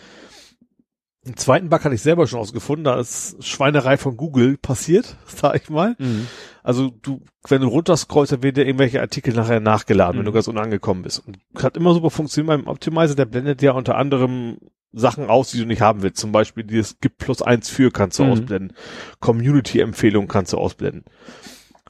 Den 1.26 1.36
zweiten 1.36 1.68
Bug 1.68 1.84
hatte 1.84 1.94
ich 1.94 2.02
selber 2.02 2.26
schon 2.26 2.38
ausgefunden, 2.38 2.84
da 2.84 2.98
ist 3.00 3.42
Schweinerei 3.44 3.96
von 3.96 4.16
Google 4.16 4.56
passiert, 4.58 5.16
sag 5.26 5.56
ich 5.60 5.68
mal. 5.70 5.96
Mhm. 5.98 6.28
Also 6.62 6.90
du, 7.02 7.20
wenn 7.48 7.62
du 7.62 7.68
runterscrollst, 7.68 8.32
dann 8.32 8.42
werden 8.42 8.54
dir 8.54 8.66
irgendwelche 8.66 9.00
Artikel 9.00 9.34
nachher 9.34 9.60
nachgeladen, 9.60 10.14
wenn 10.18 10.22
Mhm. 10.22 10.26
du 10.26 10.32
ganz 10.32 10.48
unangekommen 10.48 11.02
bist. 11.02 11.22
Und 11.26 11.38
hat 11.62 11.76
immer 11.76 11.94
super 11.94 12.10
funktioniert 12.10 12.48
beim 12.56 12.66
Optimizer, 12.68 13.14
der 13.14 13.24
blendet 13.26 13.62
ja 13.62 13.72
unter 13.72 13.96
anderem 13.96 14.58
Sachen 14.92 15.28
aus, 15.28 15.50
die 15.50 15.58
du 15.58 15.66
nicht 15.66 15.80
haben 15.82 16.02
willst. 16.02 16.18
Zum 16.18 16.32
Beispiel 16.32 16.64
dieses 16.64 16.98
Gib 17.00 17.18
plus 17.18 17.42
eins 17.42 17.68
für 17.68 17.90
kannst 17.90 18.18
du 18.18 18.24
Mhm. 18.24 18.30
ausblenden. 18.32 18.72
Community-Empfehlungen 19.20 20.28
kannst 20.28 20.52
du 20.52 20.58
ausblenden. 20.58 21.04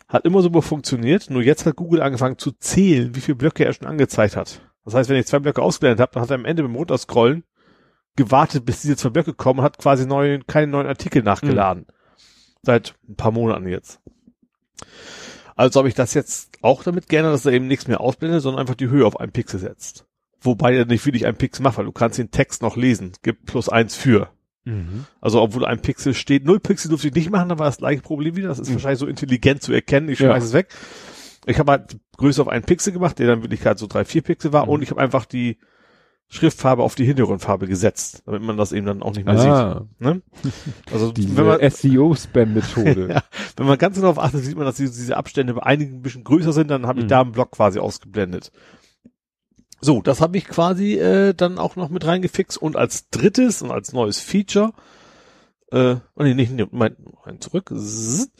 Hat 0.09 0.25
immer 0.25 0.43
super 0.43 0.63
funktioniert, 0.63 1.31
nur 1.31 1.43
jetzt 1.43 1.67
hat 1.67 1.77
Google 1.77 2.01
angefangen 2.03 2.39
zu 2.39 2.53
zählen, 2.53 3.15
wie 3.15 3.21
viele 3.21 3.37
Blöcke 3.37 3.65
er 3.65 3.73
schon 3.73 3.87
angezeigt 3.89 4.37
hat. 4.37 4.61
Das 4.85 4.95
heißt, 4.95 5.11
wenn 5.11 5.17
ich 5.17 5.27
zwei 5.27 5.41
Blöcke 5.41 5.63
ausgeblendet 5.63 6.01
habe, 6.01 6.13
dann 6.15 6.23
hat 6.23 6.31
er 6.31 6.37
am 6.37 6.45
Ende 6.45 6.63
beim 6.63 6.75
Runterscrollen 6.77 7.45
gewartet, 8.17 8.65
bis 8.65 8.83
diese 8.83 8.97
zwei 8.97 9.11
Blöcke 9.11 9.35
kommen 9.35 9.61
und 9.61 9.65
hat 9.65 9.79
quasi 9.79 10.07
neue, 10.07 10.41
keine 10.41 10.67
neuen 10.69 10.87
Artikel 10.87 11.23
nachgeladen. 11.23 11.87
Seit 12.63 12.95
ein 13.09 13.17
paar 13.17 13.31
Monaten 13.33 13.69
jetzt. 13.69 14.01
Also 15.55 15.79
habe 15.81 15.89
ich 15.89 15.95
das 15.95 16.15
jetzt 16.15 16.59
auch 16.63 16.83
damit 16.83 17.09
gerne, 17.09 17.31
dass 17.31 17.47
er 17.47 17.53
eben 17.53 17.67
nichts 17.67 17.89
mehr 17.89 18.01
ausblendet, 18.01 18.43
sondern 18.43 18.61
einfach 18.61 18.75
die 18.75 18.89
Höhe 18.89 19.07
auf 19.07 19.19
einen 19.19 19.33
Pixel 19.33 19.59
setzt. 19.61 20.05
Wobei 20.41 20.75
er 20.77 20.85
nicht 20.85 21.05
wirklich 21.07 21.27
einen 21.27 21.39
Pixel 21.39 21.63
macht, 21.63 21.79
weil 21.79 21.87
du 21.87 21.93
kannst 21.93 22.19
den 22.19 22.31
Text 22.31 22.63
noch 22.63 22.77
lesen. 22.77 23.13
Gibt 23.23 23.47
plus 23.47 23.69
eins 23.69 23.97
für. 23.97 24.29
Mhm. 24.65 25.07
Also 25.21 25.41
obwohl 25.41 25.65
ein 25.65 25.81
Pixel 25.81 26.13
steht, 26.13 26.45
null 26.45 26.61
Pixel 26.61 26.89
durfte 26.91 27.09
ich 27.09 27.15
nicht 27.15 27.31
machen, 27.31 27.49
dann 27.49 27.59
war 27.59 27.67
das 27.67 27.79
gleiche 27.79 28.03
Problem 28.03 28.37
wieder. 28.37 28.49
Das 28.49 28.59
ist 28.59 28.69
Mhm. 28.69 28.75
wahrscheinlich 28.75 28.99
so 28.99 29.07
intelligent 29.07 29.63
zu 29.63 29.73
erkennen, 29.73 30.09
ich 30.09 30.19
Ja. 30.19 30.29
schmeiß 30.29 30.45
es 30.45 30.53
weg. 30.53 30.69
Ich 31.47 31.59
habe 31.59 31.73
halt 31.73 31.93
die 31.93 32.01
Größe 32.19 32.43
auf 32.43 32.49
einen 32.49 32.65
Pixel 32.65 32.93
gemacht, 32.93 33.19
der 33.19 33.29
dann 33.29 33.37
in 33.39 33.43
Wirklichkeit 33.45 33.79
so 33.79 33.87
drei, 33.87 34.05
vier 34.05 34.23
Pixel 34.23 34.53
war 34.53 34.65
Mhm. 34.67 34.73
und 34.73 34.83
ich 34.83 34.91
habe 34.91 35.01
einfach 35.01 35.25
die 35.25 35.59
Schriftfarbe 36.29 36.83
auf 36.83 36.97
die 36.97 37.05
Hintergrundfarbe 37.05 37.67
gesetzt, 37.69 38.23
damit 38.27 38.43
man 38.43 38.57
das 38.57 38.73
eben 38.73 38.85
dann 38.87 39.03
auch 39.03 39.15
nicht 39.15 39.25
mehr 39.27 39.39
Ah, 39.39 39.81
sieht. 39.81 40.01
Ne? 40.01 40.23
Also 40.93 41.13
diese 41.13 41.37
wenn 41.37 41.47
man, 41.47 41.71
SEO-Spam-Methode. 41.71 43.09
ja, 43.15 43.23
wenn 43.57 43.67
man 43.67 43.79
ganz 43.79 43.97
genau 43.97 44.09
darauf 44.13 44.25
achtet, 44.25 44.45
sieht 44.45 44.57
man, 44.57 44.67
dass 44.67 44.77
diese, 44.77 45.17
Abstände 45.17 45.55
bei 45.55 45.63
einigen 45.63 45.97
ein 45.97 46.03
bisschen 46.03 46.25
größer 46.25 46.53
sind, 46.53 46.69
dann 46.69 46.87
habe 46.87 46.99
ich 46.99 47.05
Mhm. 47.05 47.09
da 47.11 47.21
einen 47.21 47.33
Block 47.33 47.53
quasi 47.53 47.79
ausgeblendet. 47.79 48.51
So, 49.81 50.03
das 50.03 50.21
habe 50.21 50.37
ich 50.37 50.47
quasi 50.47 50.95
äh, 50.95 51.33
dann 51.35 51.59
auch 51.59 51.77
noch 51.77 51.91
mit 51.91 52.05
reingefixt 52.05 52.57
und 52.61 52.77
als 52.77 53.09
drittes 53.11 53.63
und 53.63 53.71
als 53.71 53.93
neues 53.93 54.19
Feature, 54.19 54.73
äh, 55.71 55.97
oh 56.17 56.23
nee, 56.23 56.35
nicht, 56.35 56.51
nicht 56.51 56.73
mein, 56.73 56.97
mein 57.25 57.41
zurück, 57.41 57.71
Zzz. 57.73 58.31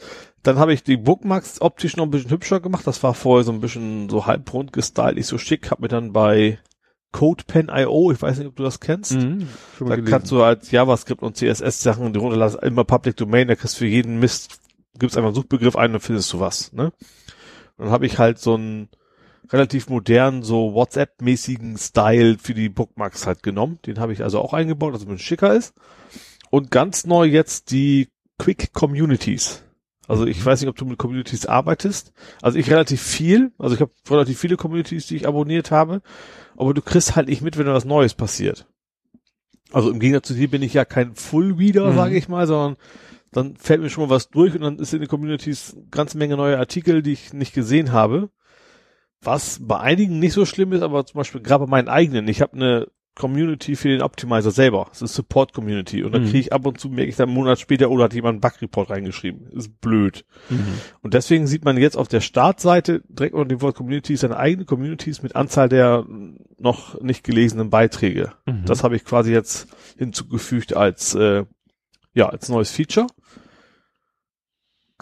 dann 0.43 0.57
habe 0.59 0.73
ich 0.73 0.83
die 0.83 0.97
Bookmarks 0.97 1.61
optisch 1.61 1.95
noch 1.95 2.05
ein 2.05 2.11
bisschen 2.11 2.31
hübscher 2.31 2.59
gemacht, 2.59 2.85
das 2.87 3.01
war 3.03 3.13
vorher 3.13 3.43
so 3.45 3.51
ein 3.51 3.61
bisschen 3.61 4.09
so 4.09 4.25
halbrund 4.25 4.73
gestylt, 4.73 5.15
nicht 5.15 5.27
so 5.27 5.37
schick, 5.37 5.69
habe 5.71 5.83
mir 5.83 5.87
dann 5.89 6.11
bei 6.11 6.57
CodePen.io, 7.11 8.11
ich 8.11 8.21
weiß 8.21 8.37
nicht, 8.37 8.47
ob 8.47 8.55
du 8.55 8.63
das 8.63 8.79
kennst, 8.79 9.13
Mhm. 9.13 9.47
Da 9.79 9.85
gelesen. 9.95 10.05
kannst 10.05 10.31
du 10.31 10.43
halt 10.43 10.71
JavaScript 10.71 11.23
und 11.23 11.35
CSS 11.37 11.81
Sachen 11.81 12.13
die 12.13 12.19
runterlassen, 12.19 12.59
immer 12.63 12.83
Public 12.83 13.15
Domain, 13.17 13.47
da 13.47 13.55
kriegst 13.55 13.75
du 13.75 13.79
für 13.79 13.87
jeden 13.87 14.19
Mist, 14.19 14.59
gibst 14.99 15.17
einfach 15.17 15.29
einen 15.29 15.35
Suchbegriff 15.35 15.75
ein 15.75 15.93
und 15.93 16.01
findest 16.01 16.31
du 16.33 16.39
was, 16.39 16.73
ne? 16.73 16.91
Dann 17.77 17.89
habe 17.91 18.05
ich 18.05 18.17
halt 18.17 18.39
so 18.39 18.55
einen 18.55 18.89
relativ 19.49 19.87
modernen, 19.89 20.43
so 20.43 20.73
WhatsApp-mäßigen 20.73 21.77
Style 21.77 22.37
für 22.39 22.53
die 22.53 22.69
Bookmarks 22.69 23.27
halt 23.27 23.43
genommen. 23.43 23.79
Den 23.85 23.99
habe 23.99 24.11
ich 24.13 24.23
also 24.23 24.39
auch 24.41 24.53
eingebaut, 24.53 24.93
dass 24.93 25.01
es 25.01 25.07
ein 25.07 25.11
bisschen 25.11 25.25
schicker 25.25 25.53
ist. 25.53 25.73
Und 26.49 26.71
ganz 26.71 27.05
neu 27.05 27.25
jetzt 27.25 27.71
die 27.71 28.09
Quick 28.39 28.73
Communities. 28.73 29.63
Also 30.07 30.25
ich 30.25 30.43
weiß 30.43 30.61
nicht, 30.61 30.69
ob 30.69 30.77
du 30.77 30.85
mit 30.85 30.97
Communities 30.97 31.45
arbeitest. 31.45 32.13
Also 32.41 32.57
ich 32.57 32.71
relativ 32.71 33.01
viel. 33.01 33.51
Also 33.57 33.75
ich 33.75 33.81
habe 33.81 33.91
relativ 34.09 34.39
viele 34.39 34.55
Communities, 34.57 35.07
die 35.07 35.17
ich 35.17 35.27
abonniert 35.27 35.69
habe. 35.71 36.01
Aber 36.55 36.73
du 36.73 36.81
kriegst 36.81 37.15
halt 37.15 37.27
nicht 37.27 37.41
mit, 37.41 37.57
wenn 37.57 37.67
was 37.67 37.85
Neues 37.85 38.13
passiert. 38.13 38.67
Also 39.71 39.91
im 39.91 39.99
Gegensatz 39.99 40.29
zu 40.29 40.33
dir 40.33 40.49
bin 40.49 40.61
ich 40.63 40.73
ja 40.73 40.85
kein 40.85 41.15
Full-Reader, 41.15 41.91
Mhm. 41.91 41.95
sage 41.95 42.17
ich 42.17 42.29
mal, 42.29 42.47
sondern 42.47 42.77
dann 43.33 43.57
fällt 43.57 43.81
mir 43.81 43.89
schon 43.89 44.05
mal 44.05 44.09
was 44.15 44.29
durch 44.29 44.55
und 44.55 44.61
dann 44.61 44.79
ist 44.79 44.93
in 44.93 45.01
den 45.01 45.09
Communities 45.09 45.73
eine 45.75 45.87
ganze 45.91 46.17
Menge 46.17 46.37
neue 46.37 46.57
Artikel, 46.57 47.01
die 47.03 47.11
ich 47.11 47.33
nicht 47.33 47.53
gesehen 47.53 47.91
habe. 47.91 48.29
Was 49.21 49.59
bei 49.61 49.79
einigen 49.79 50.19
nicht 50.19 50.33
so 50.33 50.45
schlimm 50.45 50.71
ist, 50.71 50.83
aber 50.83 51.05
zum 51.05 51.17
Beispiel 51.17 51.41
gerade 51.41 51.65
bei 51.65 51.69
meinen 51.69 51.89
eigenen. 51.89 52.27
Ich 52.29 52.41
habe 52.41 52.53
eine 52.53 52.87
Community 53.17 53.75
für 53.75 53.89
den 53.89 54.01
Optimizer 54.01 54.51
selber. 54.51 54.87
Das 54.89 55.01
ist 55.01 55.15
Support 55.15 55.53
Community. 55.53 56.03
Und 56.03 56.13
dann 56.13 56.21
Mhm. 56.23 56.27
kriege 56.27 56.39
ich 56.39 56.53
ab 56.53 56.65
und 56.65 56.79
zu, 56.79 56.89
merke 56.89 57.09
ich 57.09 57.15
dann 57.15 57.29
einen 57.29 57.35
Monat 57.37 57.59
später, 57.59 57.89
oder 57.89 58.05
hat 58.05 58.13
jemand 58.13 58.35
einen 58.35 58.41
Bug-Report 58.41 58.89
reingeschrieben. 58.89 59.47
Ist 59.51 59.81
blöd. 59.81 60.25
Mhm. 60.49 60.65
Und 61.01 61.13
deswegen 61.13 61.47
sieht 61.47 61.65
man 61.65 61.77
jetzt 61.77 61.97
auf 61.97 62.07
der 62.07 62.21
Startseite 62.21 63.01
direkt 63.09 63.33
unter 63.33 63.47
dem 63.47 63.61
Wort 63.61 63.75
Communities 63.75 64.21
seine 64.21 64.37
eigene 64.37 64.65
Communities 64.65 65.21
mit 65.23 65.35
Anzahl 65.35 65.69
der 65.69 66.05
noch 66.57 66.99
nicht 67.01 67.23
gelesenen 67.23 67.69
Beiträge. 67.69 68.33
Mhm. 68.45 68.65
Das 68.65 68.83
habe 68.83 68.95
ich 68.95 69.03
quasi 69.05 69.31
jetzt 69.31 69.67
hinzugefügt 69.97 70.75
als 70.75 71.13
äh, 71.15 71.45
ja 72.13 72.29
als 72.29 72.49
neues 72.49 72.71
Feature. 72.71 73.07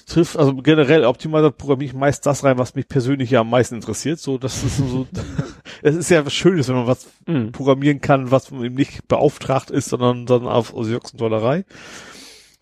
Trifft 0.06 0.38
also 0.38 0.54
generell 0.58 1.04
Optimizer 1.06 1.50
programmiere 1.52 1.92
ich 1.92 1.98
meist 1.98 2.26
das 2.28 2.44
rein, 2.44 2.58
was 2.60 2.76
mich 2.76 2.88
persönlich 2.88 3.32
ja 3.32 3.42
am 3.42 3.50
meisten 3.50 3.76
interessiert. 3.76 4.20
So, 4.20 4.38
das 4.38 4.64
ist 4.64 4.78
so. 4.78 5.08
es 5.82 5.96
ist 5.96 6.10
ja 6.10 6.24
was 6.26 6.34
Schönes, 6.34 6.68
wenn 6.68 6.76
man 6.76 6.88
was 6.88 7.08
Mhm. 7.28 7.52
programmieren 7.52 8.02
kann, 8.02 8.30
was 8.30 8.52
man 8.52 8.64
eben 8.64 8.76
nicht 8.76 9.08
beauftragt 9.08 9.72
ist, 9.72 9.90
sondern 9.90 10.28
dann 10.28 10.46
auf 10.48 10.74
aus 10.76 10.88
Juxendollerei. 10.90 11.66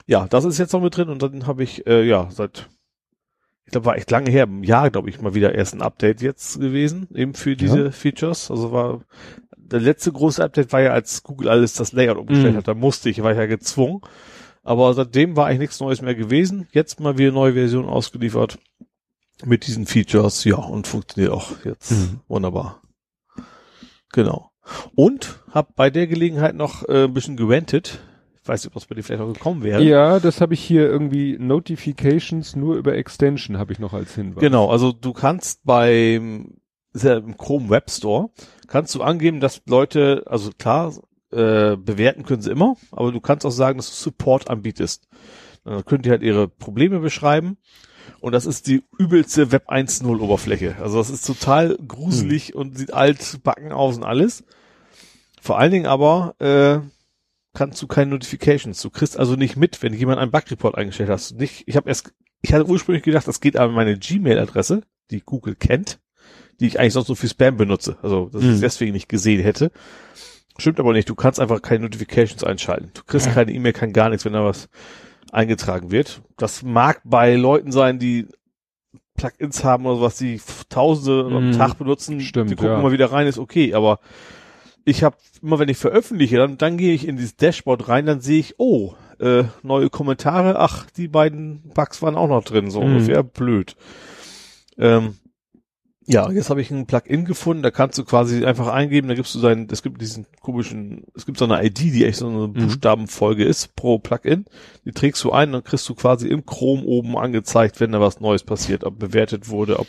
Ja, 0.07 0.27
das 0.29 0.45
ist 0.45 0.57
jetzt 0.57 0.71
noch 0.73 0.81
mit 0.81 0.95
drin 0.95 1.09
und 1.09 1.21
dann 1.21 1.45
habe 1.45 1.63
ich 1.63 1.85
äh, 1.85 2.03
ja 2.07 2.29
seit 2.31 2.69
ich 3.65 3.71
glaube 3.71 3.87
war 3.87 3.97
echt 3.97 4.11
lange 4.11 4.29
her, 4.31 4.43
im 4.43 4.63
Jahr 4.63 4.89
glaube 4.91 5.09
ich 5.09 5.19
mal 5.21 5.33
wieder 5.33 5.53
erst 5.55 5.73
ein 5.73 5.81
Update 5.81 6.21
jetzt 6.21 6.59
gewesen, 6.59 7.07
eben 7.13 7.33
für 7.33 7.55
diese 7.57 7.91
Features. 7.91 8.51
Also 8.51 8.71
war 8.71 9.01
der 9.57 9.79
letzte 9.81 10.11
große 10.11 10.43
Update 10.43 10.71
war 10.71 10.81
ja 10.81 10.91
als 10.91 11.23
Google 11.23 11.49
alles 11.49 11.73
das 11.73 11.91
Layout 11.93 12.17
umgestellt 12.17 12.53
Mhm. 12.53 12.57
hat, 12.57 12.67
da 12.67 12.73
musste 12.73 13.09
ich, 13.09 13.21
war 13.23 13.31
ich 13.31 13.37
ja 13.37 13.47
gezwungen. 13.47 14.01
Aber 14.63 14.93
seitdem 14.93 15.35
war 15.35 15.47
eigentlich 15.47 15.59
nichts 15.59 15.79
Neues 15.79 16.01
mehr 16.01 16.15
gewesen. 16.15 16.67
Jetzt 16.71 16.99
mal 16.99 17.17
wieder 17.17 17.31
neue 17.31 17.53
Version 17.53 17.85
ausgeliefert 17.85 18.57
mit 19.43 19.67
diesen 19.67 19.85
Features, 19.85 20.43
ja, 20.45 20.55
und 20.55 20.87
funktioniert 20.87 21.33
auch 21.33 21.65
jetzt 21.65 21.91
Mhm. 21.91 22.19
wunderbar. 22.27 22.81
Genau. 24.13 24.51
Und 24.95 25.39
habe 25.51 25.73
bei 25.75 25.89
der 25.89 26.07
Gelegenheit 26.07 26.55
noch 26.55 26.87
äh, 26.87 27.05
ein 27.05 27.13
bisschen 27.13 27.35
gewentet. 27.35 27.99
Ich 28.41 28.47
weiß 28.47 28.61
nicht, 28.63 28.67
ob 28.67 28.73
das 28.73 28.85
bei 28.85 28.95
dir 28.95 29.03
vielleicht 29.03 29.21
noch 29.21 29.33
gekommen 29.33 29.63
wäre. 29.63 29.81
Ja, 29.83 30.19
das 30.19 30.39
habe 30.41 30.53
ich 30.53 30.61
hier 30.63 30.87
irgendwie 30.87 31.37
Notifications 31.39 32.55
nur 32.55 32.75
über 32.75 32.93
Extension 32.95 33.57
habe 33.57 33.73
ich 33.73 33.79
noch 33.79 33.93
als 33.93 34.15
Hinweis. 34.15 34.41
Genau, 34.41 34.69
also 34.69 34.91
du 34.91 35.13
kannst 35.13 35.63
beim 35.63 36.55
ist 36.93 37.03
ja 37.05 37.17
im 37.17 37.37
Chrome 37.37 37.69
Web 37.69 37.89
Store 37.89 38.29
kannst 38.67 38.93
du 38.95 39.01
angeben, 39.01 39.39
dass 39.39 39.61
Leute, 39.65 40.23
also 40.27 40.51
klar, 40.57 40.93
äh, 41.33 41.75
bewerten 41.77 42.23
können 42.23 42.41
sie 42.41 42.51
immer, 42.51 42.75
aber 42.91 43.11
du 43.11 43.19
kannst 43.19 43.45
auch 43.45 43.51
sagen, 43.51 43.77
dass 43.77 43.89
du 43.89 43.95
Support 43.95 44.49
anbietest. 44.49 45.07
Dann 45.65 45.83
können 45.85 46.03
die 46.03 46.09
halt 46.09 46.21
ihre 46.23 46.47
Probleme 46.47 46.99
beschreiben 46.99 47.57
und 48.19 48.33
das 48.33 48.45
ist 48.45 48.67
die 48.67 48.83
übelste 48.97 49.51
Web 49.51 49.69
1.0 49.69 50.19
Oberfläche. 50.19 50.75
Also 50.81 50.97
das 50.97 51.09
ist 51.09 51.25
total 51.25 51.77
gruselig 51.87 52.53
und 52.55 52.77
sieht 52.77 52.93
alt 52.93 53.39
backen 53.43 53.71
aus 53.71 53.97
und 53.97 54.03
alles. 54.03 54.43
Vor 55.41 55.57
allen 55.59 55.71
Dingen 55.71 55.85
aber 55.85 56.35
äh, 56.39 56.79
kannst 57.53 57.81
du 57.81 57.87
keine 57.87 58.11
Notifications. 58.11 58.81
Du 58.81 58.89
kriegst 58.89 59.17
also 59.17 59.35
nicht 59.35 59.55
mit, 59.57 59.81
wenn 59.83 59.93
jemand 59.93 60.19
einen 60.19 60.31
Bug-Report 60.31 60.75
eingestellt 60.75 61.09
hast. 61.09 61.37
Nicht, 61.37 61.63
ich 61.67 61.75
habe 61.75 61.89
erst, 61.89 62.13
ich 62.41 62.53
hatte 62.53 62.67
ursprünglich 62.67 63.03
gedacht, 63.03 63.27
das 63.27 63.41
geht 63.41 63.57
an 63.57 63.71
meine 63.73 63.97
Gmail-Adresse, 63.97 64.81
die 65.11 65.21
Google 65.21 65.55
kennt, 65.55 65.99
die 66.59 66.67
ich 66.67 66.79
eigentlich 66.79 66.93
sonst 66.93 67.07
so 67.07 67.15
für 67.15 67.27
Spam 67.27 67.57
benutze. 67.57 67.97
Also, 68.01 68.29
dass 68.29 68.41
ich 68.41 68.47
Mhm. 68.47 68.53
es 68.55 68.61
deswegen 68.61 68.93
nicht 68.93 69.09
gesehen 69.09 69.41
hätte. 69.41 69.71
Stimmt 70.57 70.79
aber 70.79 70.93
nicht. 70.93 71.09
Du 71.09 71.15
kannst 71.15 71.39
einfach 71.39 71.61
keine 71.61 71.83
Notifications 71.85 72.43
einschalten. 72.43 72.91
Du 72.93 73.01
kriegst 73.05 73.31
keine 73.33 73.51
E-Mail, 73.51 73.73
kein 73.73 73.91
gar 73.93 74.09
nichts, 74.09 74.23
wenn 74.25 74.33
da 74.33 74.43
was 74.45 74.69
eingetragen 75.31 75.89
wird. 75.91 76.21
Das 76.37 76.61
mag 76.63 77.01
bei 77.03 77.35
Leuten 77.35 77.71
sein, 77.71 77.97
die 77.99 78.27
Plugins 79.15 79.63
haben 79.63 79.85
oder 79.85 80.01
was, 80.01 80.17
die 80.17 80.39
Tausende 80.69 81.35
am 81.35 81.47
Mhm. 81.49 81.51
Tag 81.53 81.77
benutzen. 81.77 82.19
Stimmt, 82.21 82.51
Die 82.51 82.55
gucken 82.55 82.71
ja. 82.71 82.81
mal 82.81 82.91
wieder 82.91 83.11
rein, 83.11 83.25
ist 83.27 83.39
okay. 83.39 83.73
Aber 83.73 83.99
ich 84.85 85.03
habe 85.03 85.15
immer, 85.41 85.59
wenn 85.59 85.69
ich 85.69 85.77
veröffentliche, 85.77 86.37
dann, 86.37 86.57
dann 86.57 86.77
gehe 86.77 86.93
ich 86.93 87.07
in 87.07 87.15
dieses 87.17 87.35
Dashboard 87.35 87.87
rein, 87.87 88.05
dann 88.05 88.21
sehe 88.21 88.39
ich, 88.39 88.55
oh, 88.59 88.93
äh, 89.19 89.43
neue 89.63 89.89
Kommentare. 89.89 90.59
Ach, 90.59 90.85
die 90.91 91.07
beiden 91.07 91.61
Bugs 91.73 92.01
waren 92.01 92.15
auch 92.15 92.27
noch 92.27 92.43
drin, 92.43 92.69
so 92.69 92.81
Mhm. 92.81 92.87
ungefähr. 92.87 93.23
Blöd. 93.23 93.75
Ähm, 94.77 95.15
ja, 96.05 96.29
jetzt 96.31 96.49
habe 96.49 96.61
ich 96.61 96.69
ein 96.71 96.85
Plugin 96.85 97.25
gefunden, 97.25 97.63
da 97.63 97.71
kannst 97.71 97.97
du 97.97 98.03
quasi 98.03 98.45
einfach 98.45 98.67
eingeben, 98.67 99.07
da 99.07 99.13
gibst 99.15 99.33
du 99.35 99.39
deinen, 99.41 99.67
es 99.71 99.83
gibt 99.83 100.01
diesen 100.01 100.25
komischen, 100.41 101.03
es 101.15 101.25
gibt 101.25 101.37
so 101.37 101.45
eine 101.45 101.63
ID, 101.65 101.79
die 101.79 102.05
echt 102.05 102.17
so 102.17 102.27
eine 102.27 102.47
Mhm. 102.47 102.53
Buchstabenfolge 102.53 103.43
ist 103.45 103.75
pro 103.75 103.99
Plugin. 103.99 104.45
Die 104.85 104.91
trägst 104.91 105.23
du 105.23 105.31
ein, 105.31 105.51
dann 105.51 105.63
kriegst 105.63 105.87
du 105.87 105.95
quasi 105.95 106.27
im 106.27 106.45
Chrome 106.45 106.83
oben 106.83 107.17
angezeigt, 107.17 107.79
wenn 107.79 107.91
da 107.91 108.01
was 108.01 108.19
Neues 108.19 108.43
passiert, 108.43 108.83
ob 108.83 108.99
bewertet 108.99 109.49
wurde, 109.49 109.79
ob 109.79 109.87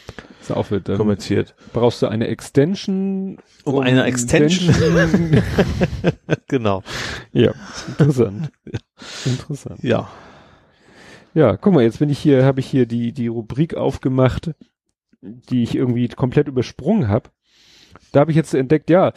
dann 0.84 0.96
kommentiert. 0.98 1.54
brauchst 1.72 2.02
du 2.02 2.06
eine 2.06 2.28
Extension. 2.28 3.38
Um 3.64 3.80
eine 3.80 4.04
Extension. 4.04 4.68
Extension- 4.70 5.42
genau. 6.48 6.82
ja, 7.32 7.52
interessant. 7.88 8.50
Interessant. 9.24 9.82
Ja. 9.82 10.08
Ja, 11.34 11.56
guck 11.56 11.74
mal, 11.74 11.82
jetzt 11.82 11.98
bin 11.98 12.10
ich 12.10 12.18
hier, 12.20 12.44
habe 12.44 12.60
ich 12.60 12.66
hier 12.66 12.86
die 12.86 13.12
die 13.12 13.26
Rubrik 13.26 13.74
aufgemacht, 13.74 14.52
die 15.24 15.62
ich 15.62 15.74
irgendwie 15.74 16.08
komplett 16.08 16.48
übersprungen 16.48 17.08
habe. 17.08 17.30
Da 18.12 18.20
habe 18.20 18.30
ich 18.30 18.36
jetzt 18.36 18.54
entdeckt, 18.54 18.90
ja, 18.90 19.12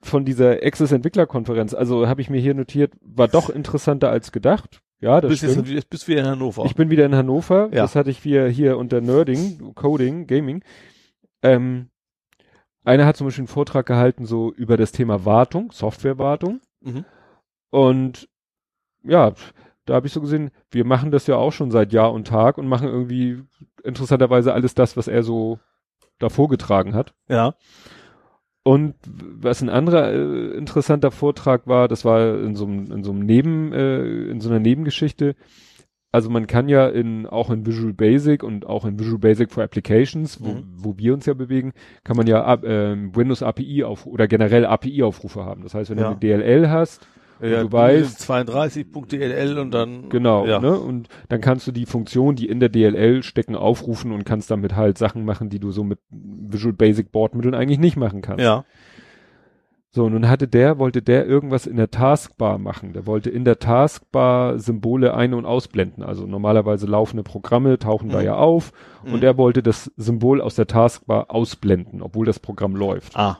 von 0.00 0.24
dieser 0.24 0.62
Access 0.62 0.92
Entwicklerkonferenz, 0.92 1.74
also 1.74 2.08
habe 2.08 2.20
ich 2.20 2.30
mir 2.30 2.40
hier 2.40 2.54
notiert, 2.54 2.92
war 3.00 3.28
doch 3.28 3.50
interessanter 3.50 4.10
als 4.10 4.32
gedacht. 4.32 4.80
Ja, 5.00 5.20
das 5.20 5.30
bist 5.30 5.44
stimmt. 5.44 5.66
jetzt, 5.66 5.74
jetzt 5.74 5.90
bist 5.90 6.04
du 6.04 6.12
wieder 6.12 6.22
in 6.22 6.28
Hannover. 6.28 6.64
Ich 6.64 6.74
bin 6.74 6.90
wieder 6.90 7.04
in 7.04 7.14
Hannover. 7.14 7.68
Ja. 7.72 7.82
Das 7.82 7.94
hatte 7.94 8.10
ich 8.10 8.24
wieder 8.24 8.48
hier 8.48 8.78
unter 8.78 9.00
Nerding, 9.00 9.74
Coding, 9.74 10.26
Gaming. 10.26 10.62
Ähm, 11.42 11.90
einer 12.84 13.04
hat 13.04 13.16
zum 13.16 13.26
Beispiel 13.26 13.42
einen 13.42 13.48
Vortrag 13.48 13.86
gehalten 13.86 14.24
so 14.24 14.52
über 14.52 14.76
das 14.76 14.92
Thema 14.92 15.24
Wartung, 15.24 15.72
Softwarewartung. 15.72 16.60
mhm. 16.80 17.04
Und 17.70 18.28
ja, 19.02 19.34
da 19.84 19.94
habe 19.94 20.06
ich 20.06 20.12
so 20.12 20.20
gesehen, 20.20 20.50
wir 20.70 20.84
machen 20.84 21.10
das 21.10 21.26
ja 21.26 21.36
auch 21.36 21.50
schon 21.50 21.70
seit 21.70 21.92
Jahr 21.92 22.12
und 22.12 22.26
Tag 22.26 22.56
und 22.56 22.68
machen 22.68 22.88
irgendwie 22.88 23.42
interessanterweise 23.84 24.52
alles 24.52 24.74
das, 24.74 24.96
was 24.96 25.08
er 25.08 25.22
so 25.22 25.58
da 26.18 26.28
vorgetragen 26.28 26.94
hat. 26.94 27.14
Ja. 27.28 27.54
Und 28.62 28.94
was 29.06 29.60
ein 29.60 29.68
anderer 29.68 30.10
äh, 30.12 30.56
interessanter 30.56 31.10
Vortrag 31.10 31.66
war, 31.66 31.86
das 31.86 32.04
war 32.04 32.38
in 32.40 32.54
so 32.56 32.64
einem, 32.64 32.90
in 32.90 33.04
so 33.04 33.10
einem 33.12 33.20
Neben, 33.26 33.72
äh, 33.72 34.02
in 34.30 34.40
so 34.40 34.48
einer 34.48 34.58
Nebengeschichte. 34.58 35.36
Also 36.12 36.30
man 36.30 36.46
kann 36.46 36.68
ja 36.68 36.88
in, 36.88 37.26
auch 37.26 37.50
in 37.50 37.66
Visual 37.66 37.92
Basic 37.92 38.42
und 38.42 38.64
auch 38.66 38.84
in 38.86 38.98
Visual 38.98 39.18
Basic 39.18 39.50
for 39.50 39.64
Applications, 39.64 40.40
wo, 40.42 40.52
Mhm. 40.54 40.64
wo 40.76 40.96
wir 40.96 41.12
uns 41.12 41.26
ja 41.26 41.34
bewegen, 41.34 41.72
kann 42.04 42.16
man 42.16 42.26
ja 42.26 42.56
ähm, 42.62 43.14
Windows 43.14 43.42
API 43.42 43.84
auf 43.84 44.06
oder 44.06 44.28
generell 44.28 44.64
API 44.64 45.02
Aufrufe 45.02 45.44
haben. 45.44 45.62
Das 45.64 45.74
heißt, 45.74 45.90
wenn 45.90 45.98
Ja. 45.98 46.04
du 46.04 46.10
eine 46.10 46.20
DLL 46.20 46.70
hast, 46.70 47.06
ja 47.40 47.62
du 47.62 47.68
weißt- 47.68 48.20
32.dll 48.20 49.58
und 49.58 49.70
dann 49.72 50.08
Genau, 50.08 50.46
ja. 50.46 50.60
ne? 50.60 50.78
Und 50.78 51.08
dann 51.28 51.40
kannst 51.40 51.66
du 51.66 51.72
die 51.72 51.86
Funktion, 51.86 52.36
die 52.36 52.48
in 52.48 52.60
der 52.60 52.68
DLL 52.68 53.22
stecken, 53.22 53.56
aufrufen 53.56 54.12
und 54.12 54.24
kannst 54.24 54.50
damit 54.50 54.74
halt 54.76 54.98
Sachen 54.98 55.24
machen, 55.24 55.48
die 55.50 55.58
du 55.58 55.70
so 55.70 55.84
mit 55.84 55.98
Visual 56.10 56.72
Basic 56.72 57.10
Bordmitteln 57.12 57.54
eigentlich 57.54 57.78
nicht 57.78 57.96
machen 57.96 58.22
kannst. 58.22 58.42
Ja. 58.44 58.64
So, 59.90 60.08
nun 60.08 60.28
hatte 60.28 60.48
der, 60.48 60.80
wollte 60.80 61.02
der 61.02 61.24
irgendwas 61.24 61.66
in 61.68 61.76
der 61.76 61.88
Taskbar 61.88 62.58
machen. 62.58 62.94
Der 62.94 63.06
wollte 63.06 63.30
in 63.30 63.44
der 63.44 63.60
Taskbar 63.60 64.58
Symbole 64.58 65.14
ein- 65.14 65.34
und 65.34 65.46
ausblenden. 65.46 66.02
Also 66.02 66.26
normalerweise 66.26 66.86
laufende 66.86 67.22
Programme 67.22 67.78
tauchen 67.78 68.08
da 68.08 68.18
Mhm. 68.18 68.24
ja 68.24 68.34
auf 68.36 68.72
Mhm. 69.04 69.14
und 69.14 69.22
er 69.24 69.38
wollte 69.38 69.62
das 69.62 69.92
Symbol 69.96 70.40
aus 70.40 70.56
der 70.56 70.66
Taskbar 70.66 71.26
ausblenden, 71.30 72.02
obwohl 72.02 72.26
das 72.26 72.40
Programm 72.40 72.74
läuft. 72.74 73.16
Ah. 73.16 73.38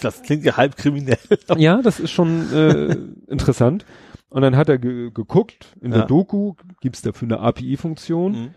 Das 0.00 0.22
klingt 0.22 0.44
ja 0.44 0.56
halb 0.56 0.76
kriminell. 0.76 1.18
Ja, 1.56 1.80
das 1.82 2.00
ist 2.00 2.10
schon 2.10 2.52
äh, 2.52 2.96
interessant. 3.28 3.84
Und 4.28 4.42
dann 4.42 4.56
hat 4.56 4.68
er 4.68 4.78
ge 4.78 5.10
geguckt, 5.12 5.76
in 5.80 5.92
Ja. 5.92 5.98
der 5.98 6.06
Doku 6.06 6.54
gibt's 6.80 7.02
dafür 7.02 7.28
eine 7.28 7.40
API-Funktion. 7.40 8.32
Mhm. 8.32 8.50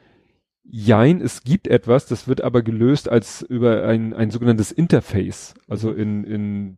Jein, 0.63 1.21
es 1.21 1.43
gibt 1.43 1.67
etwas, 1.67 2.07
das 2.07 2.27
wird 2.27 2.41
aber 2.41 2.63
gelöst 2.63 3.07
als 3.09 3.41
über 3.43 3.83
ein, 3.87 4.13
ein 4.13 4.31
sogenanntes 4.31 4.71
Interface. 4.71 5.53
Also 5.67 5.91
in, 5.91 6.23
in, 6.23 6.77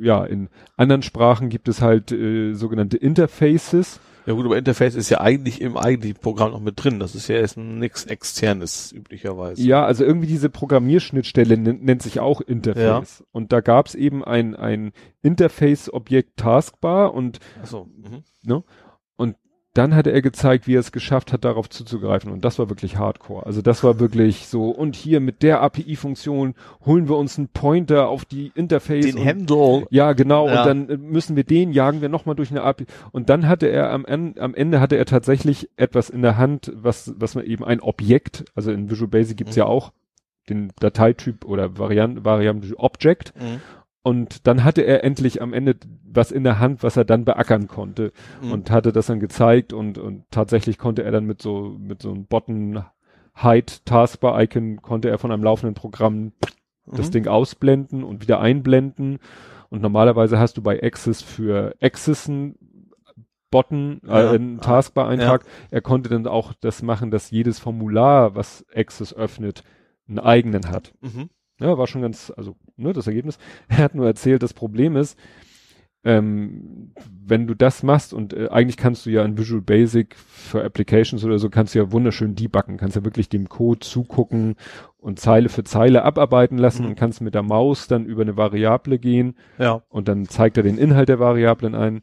ja, 0.00 0.24
in 0.24 0.48
anderen 0.76 1.02
Sprachen 1.02 1.48
gibt 1.50 1.68
es 1.68 1.82
halt 1.82 2.12
äh, 2.12 2.54
sogenannte 2.54 2.96
Interfaces. 2.96 4.00
Ja 4.26 4.32
gut, 4.32 4.44
aber 4.44 4.58
Interface 4.58 4.96
ist 4.96 5.08
ja 5.08 5.20
eigentlich 5.20 5.60
im 5.60 5.76
eigentlichen 5.76 6.20
Programm 6.20 6.50
noch 6.50 6.60
mit 6.60 6.82
drin. 6.82 6.98
Das 6.98 7.14
ist 7.14 7.28
ja 7.28 7.36
erst 7.36 7.56
nichts 7.56 8.04
externes 8.04 8.92
üblicherweise. 8.92 9.62
Ja, 9.62 9.84
also 9.84 10.04
irgendwie 10.04 10.26
diese 10.26 10.50
Programmierschnittstelle 10.50 11.56
nennt, 11.56 12.02
sich 12.02 12.18
auch 12.18 12.40
Interface. 12.40 13.24
Und 13.30 13.52
da 13.52 13.60
gab's 13.60 13.94
eben 13.94 14.24
ein, 14.24 14.56
ein 14.56 14.92
Interface-Objekt 15.22 16.38
Taskbar 16.38 17.14
und 17.14 17.38
Achso. 17.62 17.88
Mhm. 17.96 18.24
Dann 19.76 19.94
hatte 19.94 20.10
er 20.10 20.22
gezeigt, 20.22 20.66
wie 20.66 20.74
er 20.76 20.80
es 20.80 20.92
geschafft 20.92 21.32
hat, 21.32 21.44
darauf 21.44 21.68
zuzugreifen. 21.70 22.30
Und 22.32 22.44
das 22.44 22.58
war 22.58 22.68
wirklich 22.68 22.96
hardcore. 22.98 23.44
Also 23.46 23.62
das 23.62 23.82
war 23.84 24.00
wirklich 24.00 24.46
so, 24.46 24.70
und 24.70 24.96
hier 24.96 25.20
mit 25.20 25.42
der 25.42 25.62
API-Funktion 25.62 26.54
holen 26.84 27.08
wir 27.08 27.16
uns 27.16 27.38
einen 27.38 27.48
Pointer 27.48 28.08
auf 28.08 28.24
die 28.24 28.52
Interface. 28.54 29.06
Den 29.06 29.18
und, 29.18 29.26
Handle. 29.26 29.86
Ja, 29.90 30.12
genau. 30.12 30.48
Ja. 30.48 30.62
Und 30.62 30.88
dann 30.88 31.00
müssen 31.02 31.36
wir 31.36 31.44
den, 31.44 31.72
jagen 31.72 32.00
wir 32.00 32.08
nochmal 32.08 32.34
durch 32.34 32.50
eine 32.50 32.62
API. 32.62 32.86
Und 33.12 33.28
dann 33.28 33.48
hatte 33.48 33.66
er 33.68 33.90
am, 33.90 34.04
En- 34.04 34.38
am 34.38 34.54
Ende 34.54 34.80
hatte 34.80 34.96
er 34.96 35.04
tatsächlich 35.06 35.68
etwas 35.76 36.10
in 36.10 36.22
der 36.22 36.36
Hand, 36.36 36.72
was, 36.74 37.14
was 37.18 37.34
man 37.34 37.44
eben 37.44 37.64
ein 37.64 37.80
Objekt, 37.80 38.44
also 38.54 38.70
in 38.72 38.90
Visual 38.90 39.08
Basic 39.08 39.36
gibt's 39.36 39.56
Mhm. 39.56 39.60
ja 39.60 39.66
auch 39.66 39.92
den 40.48 40.72
Dateityp 40.78 41.44
oder 41.44 41.76
Variant, 41.76 42.24
Variable 42.24 42.76
Object. 42.76 43.32
Mhm. 43.36 43.60
Und 44.06 44.46
dann 44.46 44.62
hatte 44.62 44.82
er 44.82 45.02
endlich 45.02 45.42
am 45.42 45.52
Ende 45.52 45.74
was 46.04 46.30
in 46.30 46.44
der 46.44 46.60
Hand, 46.60 46.84
was 46.84 46.96
er 46.96 47.04
dann 47.04 47.24
beackern 47.24 47.66
konnte 47.66 48.12
Mhm. 48.40 48.52
und 48.52 48.70
hatte 48.70 48.92
das 48.92 49.06
dann 49.06 49.18
gezeigt 49.18 49.72
und, 49.72 49.98
und 49.98 50.22
tatsächlich 50.30 50.78
konnte 50.78 51.02
er 51.02 51.10
dann 51.10 51.24
mit 51.26 51.42
so, 51.42 51.74
mit 51.76 52.02
so 52.02 52.12
einem 52.12 52.26
Button 52.26 52.84
Hide 53.34 53.72
Taskbar 53.84 54.40
Icon 54.40 54.80
konnte 54.80 55.08
er 55.10 55.18
von 55.18 55.32
einem 55.32 55.42
laufenden 55.42 55.74
Programm 55.74 56.32
das 56.86 57.08
Mhm. 57.08 57.10
Ding 57.10 57.26
ausblenden 57.26 58.04
und 58.04 58.22
wieder 58.22 58.38
einblenden. 58.40 59.18
Und 59.70 59.82
normalerweise 59.82 60.38
hast 60.38 60.56
du 60.56 60.62
bei 60.62 60.80
Access 60.80 61.20
für 61.22 61.74
Access 61.82 62.28
einen 62.28 62.54
Button, 63.50 64.00
äh, 64.06 64.08
Ja. 64.24 64.30
einen 64.30 64.60
Taskbar-Eintrag. 64.60 65.44
Er 65.72 65.80
konnte 65.80 66.08
dann 66.10 66.28
auch 66.28 66.52
das 66.60 66.80
machen, 66.82 67.10
dass 67.10 67.30
jedes 67.32 67.58
Formular, 67.58 68.36
was 68.36 68.64
Access 68.74 69.12
öffnet, 69.14 69.64
einen 70.08 70.20
eigenen 70.20 70.70
hat. 70.70 70.92
Mhm. 71.00 71.28
Ja, 71.60 71.78
war 71.78 71.86
schon 71.86 72.02
ganz, 72.02 72.32
also, 72.36 72.56
ne, 72.76 72.92
das 72.92 73.06
Ergebnis. 73.06 73.38
Er 73.68 73.78
hat 73.78 73.94
nur 73.94 74.06
erzählt, 74.06 74.42
das 74.42 74.52
Problem 74.54 74.96
ist, 74.96 75.18
ähm, 76.04 76.92
wenn 77.26 77.46
du 77.48 77.54
das 77.54 77.82
machst 77.82 78.14
und 78.14 78.32
äh, 78.32 78.48
eigentlich 78.48 78.76
kannst 78.76 79.06
du 79.06 79.10
ja 79.10 79.24
in 79.24 79.36
Visual 79.38 79.60
Basic 79.60 80.14
für 80.16 80.62
Applications 80.62 81.24
oder 81.24 81.38
so 81.40 81.50
kannst 81.50 81.74
du 81.74 81.80
ja 81.80 81.90
wunderschön 81.90 82.36
debuggen, 82.36 82.76
kannst 82.76 82.94
ja 82.94 83.04
wirklich 83.04 83.28
dem 83.28 83.48
Code 83.48 83.80
zugucken 83.80 84.54
und 84.98 85.18
Zeile 85.18 85.48
für 85.48 85.64
Zeile 85.64 86.04
abarbeiten 86.04 86.58
lassen 86.58 86.82
Mhm. 86.84 86.90
und 86.90 86.94
kannst 86.94 87.20
mit 87.22 87.34
der 87.34 87.42
Maus 87.42 87.88
dann 87.88 88.04
über 88.06 88.22
eine 88.22 88.36
Variable 88.36 88.98
gehen 89.00 89.34
Ja. 89.58 89.82
und 89.88 90.06
dann 90.06 90.26
zeigt 90.26 90.56
er 90.58 90.62
den 90.62 90.78
Inhalt 90.78 91.08
der 91.08 91.18
Variablen 91.18 91.74
ein. 91.74 92.02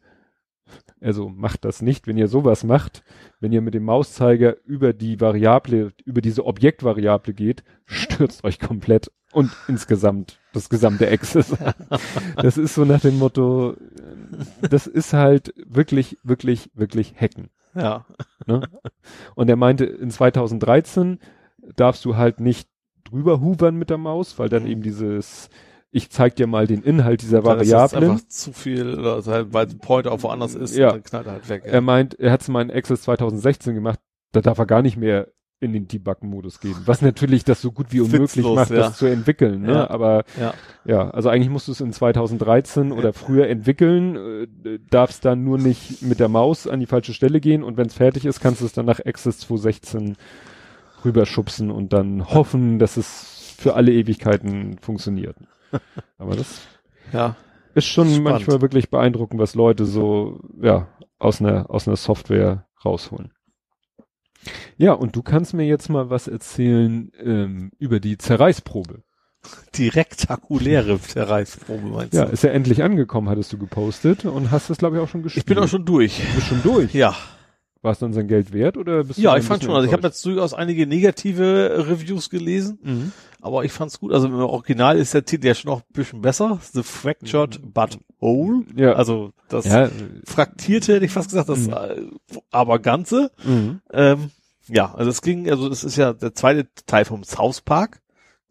Also 1.03 1.27
macht 1.27 1.65
das 1.65 1.81
nicht, 1.81 2.07
wenn 2.07 2.17
ihr 2.17 2.27
sowas 2.27 2.63
macht, 2.63 3.03
wenn 3.39 3.51
ihr 3.51 3.61
mit 3.61 3.73
dem 3.73 3.83
Mauszeiger 3.83 4.55
über 4.65 4.93
die 4.93 5.19
Variable, 5.19 5.91
über 6.05 6.21
diese 6.21 6.45
Objektvariable 6.45 7.33
geht, 7.33 7.63
stürzt 7.85 8.43
euch 8.43 8.59
komplett 8.59 9.11
und 9.33 9.51
insgesamt 9.67 10.39
das 10.53 10.69
gesamte 10.69 11.09
Access. 11.09 11.55
das 12.37 12.57
ist 12.57 12.75
so 12.75 12.85
nach 12.85 13.01
dem 13.01 13.19
Motto, 13.19 13.71
äh, 13.73 14.69
das 14.69 14.87
ist 14.87 15.13
halt 15.13 15.53
wirklich, 15.67 16.17
wirklich, 16.23 16.69
wirklich 16.73 17.15
hacken. 17.19 17.49
Ja. 17.75 18.05
Ne? 18.45 18.61
Und 19.35 19.49
er 19.49 19.55
meinte, 19.55 19.85
in 19.85 20.09
2013 20.09 21.19
darfst 21.75 22.05
du 22.05 22.15
halt 22.15 22.39
nicht 22.39 22.69
drüber 23.03 23.41
hovern 23.41 23.75
mit 23.75 23.89
der 23.89 23.97
Maus, 23.97 24.39
weil 24.39 24.49
dann 24.49 24.63
Mhm. 24.63 24.69
eben 24.69 24.81
dieses, 24.83 25.49
ich 25.95 26.09
zeig 26.09 26.35
dir 26.35 26.47
mal 26.47 26.65
den 26.67 26.81
Inhalt 26.81 27.21
dieser 27.21 27.41
Dann 27.43 27.59
ist 27.61 27.71
das 27.71 27.93
Variablen. 27.93 28.11
einfach 28.11 28.27
zu 28.27 28.51
viel, 28.51 28.89
ist 29.19 29.27
halt, 29.27 29.53
weil 29.53 29.67
ein 29.67 29.77
Pointer 29.77 30.11
auch 30.11 30.23
woanders 30.23 30.55
ist, 30.55 30.75
Ja. 30.75 30.91
dann 30.91 31.03
knallt 31.03 31.27
er 31.27 31.33
halt 31.33 31.47
weg. 31.49 31.63
Er 31.65 31.81
meint, 31.81 32.19
er 32.19 32.31
hat 32.31 32.41
es 32.41 32.47
mal 32.49 32.61
in 32.63 32.71
Access 32.71 33.03
2016 33.03 33.75
gemacht, 33.75 33.99
da 34.31 34.41
darf 34.41 34.57
er 34.57 34.65
gar 34.65 34.81
nicht 34.81 34.97
mehr 34.97 35.27
in 35.59 35.71
den 35.71 35.87
Debug-Modus 35.87 36.59
gehen. 36.59 36.75
Was 36.85 37.01
natürlich 37.01 37.45
das 37.45 37.61
so 37.61 37.71
gut 37.71 37.87
wie 37.91 38.01
unmöglich 38.01 38.35
Witzlos, 38.37 38.55
macht, 38.55 38.71
ja. 38.71 38.77
das 38.77 38.97
zu 38.97 39.05
entwickeln. 39.05 39.61
Ne? 39.61 39.71
Ja. 39.73 39.89
Aber 39.89 40.25
Ja. 40.37 40.53
ja, 40.83 41.09
also 41.11 41.29
eigentlich 41.29 41.49
musst 41.49 41.67
du 41.69 41.71
es 41.71 41.79
in 41.79 41.93
2013 41.93 42.91
oder 42.91 43.13
früher 43.13 43.47
entwickeln, 43.47 44.47
äh, 44.65 44.79
darfst 44.89 45.23
dann 45.23 45.43
nur 45.45 45.57
nicht 45.59 46.01
mit 46.01 46.19
der 46.19 46.27
Maus 46.27 46.67
an 46.67 46.79
die 46.81 46.85
falsche 46.85 47.13
Stelle 47.13 47.39
gehen 47.39 47.63
und 47.63 47.77
wenn 47.77 47.85
es 47.87 47.93
fertig 47.93 48.25
ist, 48.25 48.41
kannst 48.41 48.59
du 48.59 48.65
es 48.65 48.73
dann 48.73 48.85
nach 48.87 48.99
Access 49.05 49.37
216 49.39 50.17
rüberschubsen 51.05 51.71
und 51.71 51.93
dann 51.93 52.25
hoffen, 52.29 52.79
dass 52.79 52.97
es 52.97 53.53
für 53.57 53.75
alle 53.75 53.93
Ewigkeiten 53.93 54.77
funktioniert. 54.81 55.37
Aber 56.17 56.35
das 56.35 56.61
Ja. 57.11 57.35
ist 57.75 57.85
schon 57.85 58.07
Spannend. 58.07 58.23
manchmal 58.23 58.61
wirklich 58.61 58.89
beeindruckend, 58.89 59.39
was 59.39 59.55
Leute 59.55 59.85
so, 59.85 60.39
ja, 60.61 60.87
aus 61.19 61.41
einer, 61.41 61.69
aus 61.69 61.87
einer 61.87 61.97
Software 61.97 62.67
rausholen. 62.83 63.31
Ja, 64.77 64.91
und 64.93 65.15
du 65.15 65.21
kannst 65.23 65.53
mir 65.53 65.65
jetzt 65.65 65.89
mal 65.89 66.09
was 66.09 66.27
erzählen 66.27 67.11
ähm, 67.21 67.71
über 67.79 67.99
die 67.99 68.17
Zerreißprobe. 68.17 69.03
Die 69.75 69.87
rektakuläre 69.89 70.99
Zerreißprobe 71.01 71.87
meinst 71.87 72.13
Ja, 72.13 72.25
du? 72.25 72.31
ist 72.31 72.43
ja 72.43 72.51
endlich 72.51 72.81
angekommen, 72.83 73.29
hattest 73.29 73.51
du 73.53 73.57
gepostet 73.57 74.25
und 74.25 74.51
hast 74.51 74.69
das, 74.69 74.77
glaube 74.77 74.97
ich, 74.97 75.01
auch 75.01 75.07
schon 75.09 75.23
gespielt. 75.23 75.43
Ich 75.43 75.53
bin 75.53 75.61
auch 75.63 75.67
schon 75.67 75.85
durch. 75.85 76.17
Du 76.19 76.35
bist 76.35 76.47
schon 76.47 76.61
durch. 76.63 76.93
Ja. 76.93 77.15
War 77.81 77.91
es 77.91 77.99
dann 77.99 78.13
sein 78.13 78.29
Geld 78.29 78.53
wert 78.53 78.77
oder 78.77 79.03
bist 79.03 79.19
du 79.19 79.23
Ja, 79.23 79.35
ich 79.35 79.43
fand 79.43 79.63
schon. 79.63 79.73
Also 79.75 79.85
ich 79.87 79.93
habe 79.93 80.03
jetzt 80.07 80.25
durchaus 80.25 80.53
einige 80.53 80.87
negative 80.87 81.85
Reviews 81.89 82.29
gelesen, 82.29 82.79
Mhm. 82.81 83.11
Aber 83.43 83.63
ich 83.65 83.71
fand's 83.71 83.99
gut. 83.99 84.11
Also 84.13 84.27
im 84.27 84.33
Original 84.35 84.97
ist 84.97 85.13
der 85.13 85.25
Titel 85.25 85.47
ja 85.47 85.53
schon 85.55 85.69
noch 85.71 85.81
ein 85.81 85.93
bisschen 85.93 86.21
besser. 86.21 86.59
The 86.73 86.81
Fractured 86.83 87.59
But 87.73 87.99
Whole. 88.19 88.63
Ja. 88.75 88.93
Also 88.93 89.33
das 89.49 89.65
ja. 89.65 89.89
Fraktierte, 90.25 90.93
hätte 90.95 91.05
ich 91.05 91.11
fast 91.11 91.29
gesagt, 91.29 91.49
das 91.49 91.67
Mhm. 91.67 91.73
äh, 91.73 92.39
aber 92.51 92.79
Ganze. 92.79 93.31
Mhm. 93.43 93.81
Ähm, 93.91 94.31
ja, 94.69 94.93
also 94.95 95.09
es 95.09 95.21
ging, 95.21 95.49
also 95.49 95.67
das 95.69 95.83
ist 95.83 95.97
ja 95.97 96.13
der 96.13 96.33
zweite 96.33 96.67
Teil 96.85 97.05
vom 97.05 97.23
South 97.23 97.61
Park 97.61 98.01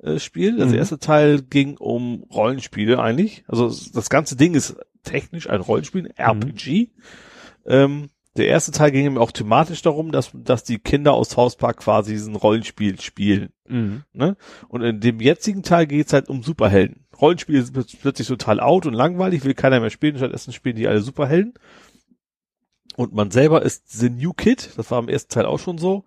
äh, 0.03 0.19
Spiel. 0.19 0.57
Das 0.59 0.69
Mhm. 0.71 0.75
erste 0.75 0.99
Teil 0.99 1.43
ging 1.43 1.77
um 1.79 2.25
Rollenspiele 2.33 2.99
eigentlich. 3.01 3.45
Also 3.49 3.67
es- 3.67 3.93
das 3.93 4.11
ganze 4.11 4.37
Ding 4.37 4.55
ist 4.55 4.77
technisch 5.05 5.49
ein 5.49 5.61
Rollenspiel, 5.61 6.07
ein 6.07 6.17
RPG. 6.17 6.91
Ähm, 7.67 8.11
der 8.37 8.47
erste 8.49 8.73
Teil 8.73 8.91
ging 8.93 9.05
eben 9.07 9.19
auch 9.19 9.31
thematisch 9.33 9.83
darum, 9.83 10.11
dass, 10.11 10.31
dass 10.33 10.65
die 10.65 10.79
Kinder 10.79 11.13
aus 11.13 11.31
South 11.31 11.57
Park 11.57 11.79
quasi 11.79 12.13
diesen 12.13 12.35
Rollenspiel 12.37 12.99
spielen. 13.01 13.51
Mhm. 13.69 14.05
Ne? 14.13 14.37
Und 14.69 14.83
in 14.83 15.01
dem 15.01 15.21
jetzigen 15.21 15.63
Teil 15.63 15.87
geht's 15.87 16.13
halt 16.15 16.29
um 16.29 16.43
Superhelden. 16.43 17.05
Rollenspiele 17.21 17.63
sind 17.63 17.77
plötz- 17.77 17.97
plötzlich 18.01 18.29
total 18.29 18.59
out 18.61 18.87
und 18.87 18.95
langweilig, 18.95 19.45
will 19.45 19.55
keiner 19.55 19.81
mehr 19.81 19.91
spielen, 19.91 20.17
stattdessen 20.17 20.53
spielen 20.53 20.77
die 20.77 20.89
alle 20.89 21.03
Superhelden. 21.03 21.55
Und 22.97 23.15
man 23.15 23.31
selber 23.31 23.63
ist 23.63 23.91
The 23.91 24.11
New 24.11 24.33
Kid, 24.33 24.71
das 24.77 24.91
war 24.91 24.99
im 24.99 25.09
ersten 25.09 25.33
Teil 25.33 25.47
auch 25.47 25.59
schon 25.59 25.79
so, 25.79 26.05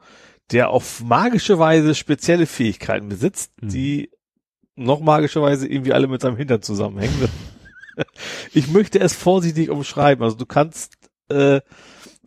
der 0.52 0.70
auf 0.70 1.04
magische 1.04 1.58
Weise 1.58 1.95
spezielle 1.95 2.45
Fähigkeiten 2.45 3.10
besitzt, 3.10 3.52
Mhm. 3.62 3.70
die 3.70 4.10
noch 4.76 5.00
magischerweise 5.00 5.68
irgendwie 5.68 5.94
alle 5.94 6.08
mit 6.08 6.22
seinem 6.22 6.38
Hintern 6.38 6.62
zusammenhängen. 6.62 7.30
ich 8.54 8.68
möchte 8.68 9.00
es 9.00 9.14
vorsichtig 9.16 9.70
umschreiben. 9.70 10.24
Also 10.24 10.36
du 10.38 10.45
kannst 10.45 10.95
äh, 11.30 11.62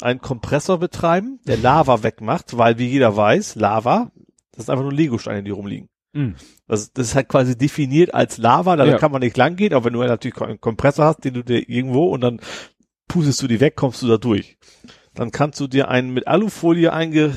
einen 0.02 0.20
Kompressor 0.20 0.78
betreiben, 0.78 1.40
der 1.46 1.56
Lava 1.56 2.02
wegmacht, 2.02 2.56
weil 2.56 2.78
wie 2.78 2.86
jeder 2.86 3.16
weiß, 3.16 3.54
Lava, 3.56 4.10
das 4.52 4.66
sind 4.66 4.72
einfach 4.72 4.84
nur 4.84 4.92
Legosteine, 4.92 5.42
die 5.42 5.50
rumliegen. 5.50 5.88
Mhm. 6.14 6.34
Das, 6.66 6.92
das 6.92 7.08
ist 7.08 7.14
halt 7.14 7.28
quasi 7.28 7.56
definiert 7.56 8.14
als 8.14 8.38
Lava, 8.38 8.76
da 8.76 8.84
Ja. 8.84 8.98
kann 8.98 9.12
man 9.12 9.20
nicht 9.20 9.36
lang 9.36 9.56
gehen, 9.56 9.74
aber 9.74 9.84
wenn 9.86 9.92
du 9.92 10.00
natürlich 10.02 10.40
einen 10.40 10.60
Kompressor 10.60 11.04
hast, 11.06 11.24
den 11.24 11.34
du 11.34 11.42
dir 11.44 11.68
irgendwo 11.68 12.06
und 12.06 12.20
dann 12.22 12.40
pustest 13.08 13.42
du 13.42 13.46
die 13.46 13.60
weg, 13.60 13.76
kommst 13.76 14.02
du 14.02 14.08
da 14.08 14.16
durch. 14.18 14.56
Dann 15.14 15.30
kannst 15.30 15.58
du 15.60 15.66
dir 15.66 15.88
einen 15.88 16.12
mit 16.12 16.26
Alufolie 16.28 16.92
einge 16.92 17.34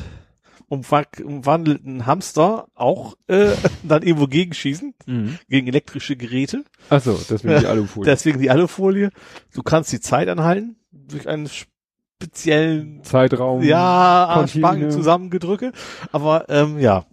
umwa- 0.69 1.21
umwandelten 1.21 2.05
Hamster 2.05 2.67
auch 2.75 3.15
äh, 3.27 3.51
dann 3.83 4.03
irgendwo 4.03 4.27
gegenschießen, 4.27 4.93
Mhm. 5.05 5.37
gegen 5.49 5.67
elektrische 5.67 6.15
Geräte. 6.15 6.63
Achso, 6.89 7.19
deswegen 7.29 7.59
die 7.59 7.65
Alufolie. 7.67 8.05
Deswegen 8.09 8.39
die 8.39 8.49
Alufolie. 8.49 9.09
Du 9.53 9.63
kannst 9.63 9.91
die 9.91 9.99
Zeit 9.99 10.29
anhalten 10.29 10.77
durch 10.91 11.27
einen 11.27 11.49
speziellen 12.21 13.03
Zeitraum. 13.03 13.61
ja. 13.63 14.45
Spangen 14.47 14.91
zusammengedrücke. 14.91 15.71
Aber 16.11 16.49
ähm, 16.49 16.79
ja, 16.79 17.05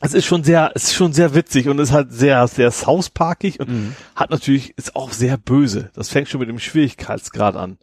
es 0.00 0.12
ist 0.14 0.26
schon 0.26 0.44
sehr, 0.44 0.72
es 0.74 0.84
ist 0.84 0.94
schon 0.94 1.12
sehr 1.12 1.34
witzig 1.34 1.68
und 1.68 1.78
ist 1.78 1.92
halt 1.92 2.12
sehr, 2.12 2.46
sehr 2.48 2.70
South 2.70 3.10
Parkig 3.10 3.60
und 3.60 3.68
Mhm. 3.68 3.96
hat 4.14 4.30
natürlich 4.30 4.76
ist 4.76 4.94
auch 4.96 5.10
sehr 5.10 5.36
böse. 5.38 5.90
Das 5.94 6.08
fängt 6.10 6.28
schon 6.28 6.40
mit 6.40 6.48
dem 6.48 6.58
Schwierigkeitsgrad 6.58 7.56
an. 7.56 7.78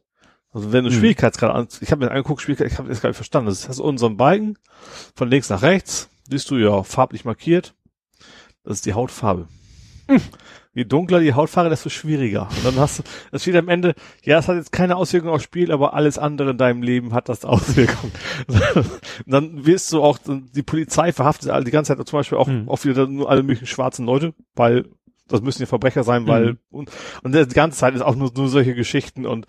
Also 0.51 0.72
wenn 0.72 0.83
du 0.83 0.91
Mhm. 0.91 0.95
Schwierigkeitsgrad 0.95 1.51
an, 1.56 1.67
ich 1.82 1.91
habe 1.91 2.06
mir 2.06 2.11
angeguckt, 2.11 2.41
Schwierigkeit, 2.41 2.72
ich 2.72 2.77
habe 2.77 2.90
das 2.90 3.01
gar 3.01 3.09
nicht 3.09 3.17
verstanden. 3.17 3.49
Das 3.49 3.67
hast 3.67 3.80
unseren 3.80 4.17
Balken 4.17 4.57
von 5.15 5.30
links 5.30 5.49
nach 5.49 5.64
rechts, 5.64 6.09
siehst 6.30 6.49
du 6.51 6.57
ja 6.57 6.83
farblich 6.83 7.25
markiert. 7.25 7.73
Das 8.64 8.75
ist 8.77 8.85
die 8.85 8.93
Hautfarbe. 8.93 9.48
Mhm. 10.07 10.22
Je 10.76 10.85
dunkler 10.85 11.19
die 11.19 11.34
Hautfarbe, 11.35 11.69
desto 11.69 11.90
schwieriger. 11.90 12.50
Und 12.50 12.66
dann 12.66 12.76
hast 12.77 13.00
du, 13.00 13.03
das 13.32 13.43
steht 13.43 13.56
am 13.56 13.69
Ende, 13.69 13.93
ja, 14.24 14.40
es 14.40 14.48
hat 14.48 14.56
jetzt 14.56 14.72
keine 14.72 14.95
Auswirkung 14.95 15.30
aufs 15.30 15.43
Spiel, 15.43 15.72
aber 15.72 15.93
alles 15.93 16.18
andere 16.18 16.52
in 16.52 16.58
deinem 16.58 16.82
Leben 16.82 17.14
hat 17.14 17.30
das 17.30 17.45
Auswirkungen. 17.45 18.11
Und 18.48 18.61
dann 19.27 19.66
wirst 19.68 19.92
du 19.93 20.02
auch, 20.02 20.18
die 20.26 20.64
Polizei 20.64 21.11
verhaftet 21.14 21.52
alle 21.52 21.64
die 21.64 21.72
ganze 21.72 21.95
Zeit 21.95 22.08
zum 22.08 22.18
Beispiel 22.19 22.38
auch, 22.40 22.48
Mhm. 22.48 22.69
auch 22.69 22.84
wieder 22.85 23.06
nur 23.08 23.30
alle 23.30 23.43
möglichen 23.43 23.68
schwarzen 23.68 24.06
Leute, 24.08 24.34
weil 24.56 24.85
das 25.27 25.42
müssen 25.42 25.61
ja 25.61 25.68
Verbrecher 25.68 26.03
sein, 26.03 26.27
weil, 26.27 26.53
Mhm. 26.53 26.58
und, 26.72 26.92
und 27.24 27.35
die 27.35 27.45
ganze 27.53 27.77
Zeit 27.77 27.93
ist 27.93 28.02
auch 28.02 28.16
nur, 28.16 28.32
nur 28.35 28.48
solche 28.50 28.74
Geschichten 28.74 29.26
und, 29.27 29.45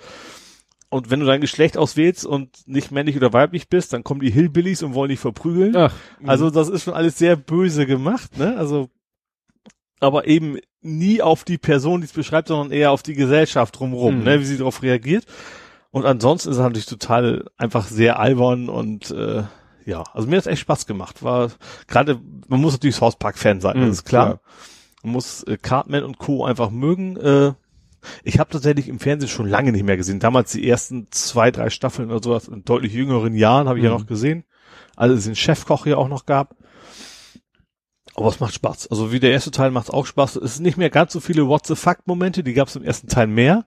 und 0.91 1.11
wenn 1.11 1.21
du 1.21 1.27
dein 1.27 1.41
Geschlecht 1.41 1.77
auswählst 1.79 2.27
und 2.27 2.51
nicht 2.67 2.93
männlich 2.93 3.17
oder 3.17 3.33
weiblich 3.33 3.69
bist, 3.69 3.93
dann 3.95 4.05
kommen 4.05 4.21
die 4.21 4.31
Hillbillies 4.31 4.83
und 4.83 4.95
wollen 4.95 5.09
dich 5.09 5.21
verprügeln. 5.21 5.75
Ach. 5.75 5.93
Also 6.27 6.51
das 6.51 6.69
ist 6.69 6.85
schon 6.85 6.95
alles 6.95 7.17
sehr 7.19 7.35
böse 7.37 7.87
gemacht, 7.87 8.39
ne? 8.39 8.57
Also, 8.59 8.91
aber 10.05 10.27
eben 10.27 10.59
nie 10.83 11.21
auf 11.23 11.45
die 11.45 11.59
Person, 11.59 12.01
die 12.01 12.07
es 12.07 12.13
beschreibt, 12.13 12.49
sondern 12.49 12.71
eher 12.71 12.91
auf 12.93 13.03
die 13.03 13.15
Gesellschaft 13.15 13.79
drumherum, 13.79 14.19
Mhm. 14.19 14.25
ne? 14.25 14.41
Wie 14.41 14.45
sie 14.45 14.59
darauf 14.59 14.83
reagiert. 14.83 15.25
Und 15.91 16.05
ansonsten 16.07 16.51
ist 16.51 16.57
es 16.57 16.63
natürlich 16.63 16.87
total 16.87 17.45
einfach 17.57 17.87
sehr 17.87 18.19
albern 18.19 18.69
und 18.69 19.11
äh, 19.11 19.45
ja, 19.87 20.03
also 20.13 20.27
mir 20.29 20.39
hat 20.39 20.47
echt 20.47 20.63
Spaß 20.63 20.87
gemacht. 20.87 21.23
War 21.23 21.51
gerade, 21.87 22.19
man 22.49 22.61
muss 22.61 22.73
natürlich 22.73 22.97
South 22.97 23.17
Park 23.17 23.39
Fan 23.39 23.61
sein, 23.61 23.75
das 23.77 23.85
Mhm, 23.85 23.91
ist 23.93 24.05
klar. 24.05 24.27
klar. 24.27 24.41
Man 25.03 25.13
muss 25.13 25.43
äh, 25.45 25.57
Cartman 25.61 26.03
und 26.05 26.19
Co. 26.19 26.45
einfach 26.45 26.71
mögen. 26.71 27.17
Äh, 27.17 27.53
ich 28.23 28.39
habe 28.39 28.51
tatsächlich 28.51 28.89
im 28.89 28.99
Fernsehen 28.99 29.29
schon 29.31 29.47
lange 29.49 29.73
nicht 29.73 29.85
mehr 29.85 29.97
gesehen. 29.97 30.21
Damals 30.21 30.53
die 30.53 30.69
ersten 30.69 31.07
zwei, 31.11 31.51
drei 31.51 31.71
Staffeln 31.71 32.11
oder 32.11 32.23
sowas 32.23 32.49
in 32.49 32.65
deutlich 32.65 32.93
jüngeren 32.93 33.35
Jahren 33.35 33.69
habe 33.69 33.79
ich 33.79 33.85
ja 33.85 33.91
Mhm. 33.93 33.99
noch 33.99 34.07
gesehen. 34.07 34.45
Als 34.97 35.13
es 35.13 35.25
den 35.25 35.37
Chefkoch 35.37 35.87
ja 35.87 35.97
auch 35.97 36.09
noch 36.09 36.27
gab. 36.27 36.57
Aber 38.15 38.29
es 38.29 38.41
macht 38.41 38.55
Spaß. 38.55 38.89
Also 38.89 39.13
wie 39.13 39.21
der 39.21 39.33
erste 39.33 39.51
Teil 39.51 39.71
macht 39.71 39.89
es 39.89 39.95
auch 39.95 40.07
Spaß. 40.07 40.37
Es 40.37 40.57
sind 40.57 40.65
nicht 40.65 40.79
mehr 40.79 40.91
ganz 40.91 41.13
so 41.13 41.21
viele 41.21 41.49
What 41.49 41.67
the 41.67 41.75
fuck 41.75 41.99
Momente, 42.07 42.45
die 42.45 42.55
gab 42.55 42.69
es 42.69 42.77
im 42.77 42.85
ersten 42.85 43.09
Teil 43.09 43.27
mehr. 43.27 43.67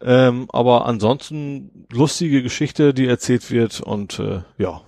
Ähm, 0.00 0.46
aber 0.52 0.86
ansonsten 0.86 1.86
lustige 1.90 2.42
Geschichte, 2.42 2.94
die 2.94 3.06
erzählt 3.06 3.50
wird 3.50 3.80
und 3.80 4.18
äh, 4.18 4.42
ja. 4.58 4.82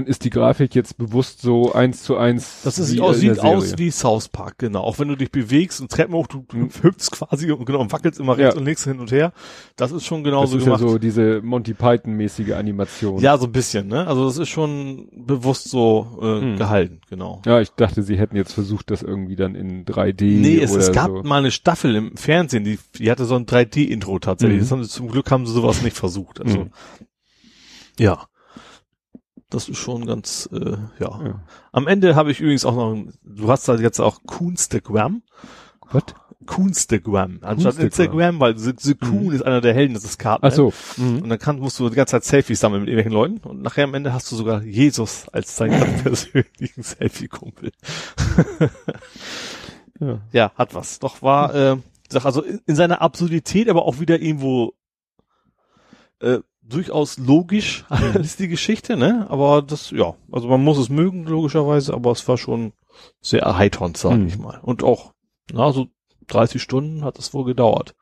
Und 0.00 0.08
ist 0.08 0.24
die 0.24 0.30
Grafik 0.30 0.74
jetzt 0.74 0.96
bewusst 0.98 1.42
so 1.42 1.72
eins 1.72 2.02
zu 2.02 2.16
eins? 2.16 2.62
Das 2.64 2.78
ist, 2.78 2.92
wie 2.94 3.00
aus, 3.00 3.18
in 3.18 3.26
der 3.26 3.34
sieht 3.36 3.44
aus 3.44 3.64
Serie? 3.70 3.78
wie 3.78 3.90
South 3.90 4.28
Park, 4.28 4.58
genau. 4.58 4.80
Auch 4.80 4.98
wenn 4.98 5.08
du 5.08 5.16
dich 5.16 5.30
bewegst 5.30 5.80
und 5.80 5.90
Treppen 5.90 6.14
hoch, 6.14 6.26
du, 6.26 6.44
du 6.48 6.68
hüpfst 6.82 7.10
quasi 7.12 7.52
und, 7.52 7.64
genau, 7.66 7.80
und 7.80 7.92
wackelst 7.92 8.18
immer 8.18 8.36
rechts 8.38 8.54
Ja. 8.54 8.58
und 8.60 8.64
links 8.66 8.84
hin 8.84 8.98
und 8.98 9.12
her. 9.12 9.32
Das 9.76 9.92
ist 9.92 10.04
schon 10.06 10.24
Das 10.24 10.30
genauso 10.30 10.56
ist 10.58 10.64
gemacht. 10.64 10.80
ja 10.80 10.88
so 10.88 10.98
diese 10.98 11.42
Monty 11.42 11.74
Python-mäßige 11.74 12.52
Animation. 12.52 13.20
ja, 13.20 13.36
so 13.38 13.46
ein 13.46 13.52
bisschen, 13.52 13.88
ne? 13.88 14.06
Also 14.06 14.24
das 14.24 14.38
ist 14.38 14.48
schon 14.48 15.08
bewusst 15.12 15.68
so 15.70 16.18
äh, 16.22 16.40
Hm. 16.40 16.56
gehalten, 16.56 17.00
genau. 17.10 17.42
Ja, 17.44 17.60
ich 17.60 17.70
dachte, 17.70 18.02
sie 18.02 18.16
hätten 18.18 18.36
jetzt 18.36 18.52
versucht, 18.52 18.90
das 18.90 19.02
irgendwie 19.02 19.36
dann 19.36 19.54
in 19.54 19.84
3D 19.84 20.24
Nee, 20.40 20.58
es, 20.60 20.74
es 20.74 20.92
gab 20.92 21.08
so. 21.08 21.22
mal 21.22 21.38
eine 21.38 21.50
Staffel 21.50 21.94
im 21.94 22.16
Fernsehen, 22.16 22.64
die, 22.64 22.78
die 22.98 23.10
hatte 23.10 23.24
so 23.26 23.34
ein 23.36 23.44
3D-Intro 23.46 24.18
tatsächlich. 24.18 24.56
Mhm. 24.58 24.60
Das 24.62 24.70
haben 24.72 24.84
sie, 24.84 24.88
zum 24.90 25.08
Glück 25.08 25.30
haben 25.30 25.46
sie 25.46 25.52
sowas 25.52 25.82
nicht 25.82 25.96
versucht. 25.96 26.40
Also, 26.40 26.58
Mhm. 26.60 26.70
ja. 27.98 28.26
Das 29.50 29.68
ist 29.68 29.78
schon 29.78 30.06
ganz, 30.06 30.48
äh, 30.52 30.76
ja. 31.00 31.24
Ja. 31.24 31.42
Am 31.72 31.86
Ende 31.88 32.14
habe 32.14 32.30
ich 32.30 32.40
übrigens 32.40 32.64
auch 32.64 32.74
noch, 32.74 33.04
du 33.22 33.50
hast 33.50 33.68
da 33.68 33.74
jetzt 33.76 34.00
auch 34.00 34.20
Coonstagram. 34.26 35.22
Was? 35.92 36.04
Coonstagram. 36.46 37.40
Anstatt 37.42 37.76
Coonstagram. 37.76 37.84
Instagram, 37.84 38.40
weil 38.40 38.56
The, 38.58 38.72
The 38.78 38.94
Coon 38.94 39.24
Mhm. 39.26 39.32
ist 39.32 39.42
einer 39.42 39.60
der 39.60 39.74
Helden, 39.74 39.94
das 39.94 40.04
ist 40.04 40.18
Cartman. 40.18 40.50
Ach 40.50 40.54
so. 40.56 40.72
Mhm. 40.96 41.22
Und 41.22 41.28
dann 41.28 41.38
kann, 41.38 41.58
musst 41.58 41.78
du 41.78 41.88
die 41.90 41.96
ganze 41.96 42.12
Zeit 42.12 42.24
Selfies 42.24 42.60
sammeln 42.60 42.82
mit 42.82 42.88
irgendwelchen 42.88 43.12
Leuten 43.12 43.46
und 43.48 43.60
nachher 43.60 43.84
am 43.84 43.94
Ende 43.94 44.12
hast 44.12 44.30
du 44.32 44.36
sogar 44.36 44.62
Jesus 44.62 45.28
als 45.30 45.56
deinen 45.56 45.80
persönlichen 46.02 46.82
Selfie-Kumpel. 46.82 47.72
Ja. 50.00 50.18
Ja, 50.32 50.50
hat 50.54 50.74
was. 50.74 50.98
Doch 50.98 51.20
war, 51.20 51.54
äh, 51.54 51.76
sag 52.08 52.24
also 52.24 52.42
in, 52.42 52.60
in 52.64 52.74
seiner 52.74 53.02
Absurdität, 53.02 53.68
aber 53.68 53.84
auch 53.84 54.00
wieder 54.00 54.18
irgendwo 54.18 54.72
äh, 56.20 56.38
durchaus 56.70 57.18
logisch 57.18 57.84
ist 58.20 58.38
die 58.40 58.48
Geschichte, 58.48 58.96
ne? 58.96 59.26
Aber 59.28 59.62
das, 59.62 59.90
ja, 59.90 60.14
also 60.32 60.48
man 60.48 60.62
muss 60.64 60.78
es 60.78 60.88
mögen, 60.88 61.24
logischerweise, 61.24 61.92
aber 61.94 62.12
es 62.12 62.26
war 62.28 62.38
schon 62.38 62.72
sehr 63.20 63.42
erheiternd, 63.42 63.96
sag 63.96 64.16
Mhm. 64.18 64.26
ich 64.26 64.38
mal. 64.38 64.58
Und 64.62 64.82
auch, 64.82 65.12
na, 65.52 65.72
so 65.72 65.88
30 66.28 66.62
Stunden 66.62 67.04
hat 67.04 67.18
es 67.18 67.34
wohl 67.34 67.44
gedauert. 67.44 67.94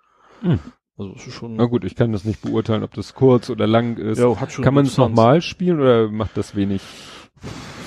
Mhm. 0.42 0.58
Also 0.96 1.14
schon. 1.30 1.56
Na 1.56 1.66
gut, 1.66 1.84
ich 1.84 1.94
kann 1.94 2.12
das 2.12 2.24
nicht 2.24 2.42
beurteilen, 2.42 2.82
ob 2.82 2.92
das 2.94 3.14
kurz 3.14 3.50
oder 3.50 3.66
lang 3.66 3.96
ist. 3.98 4.18
ja, 4.18 4.34
hat 4.40 4.52
schon 4.52 4.64
kann 4.64 4.74
man 4.74 4.84
es 4.86 4.96
nochmal 4.96 5.42
spielen 5.42 5.80
oder 5.80 6.08
macht 6.08 6.36
das 6.36 6.56
wenig 6.56 6.82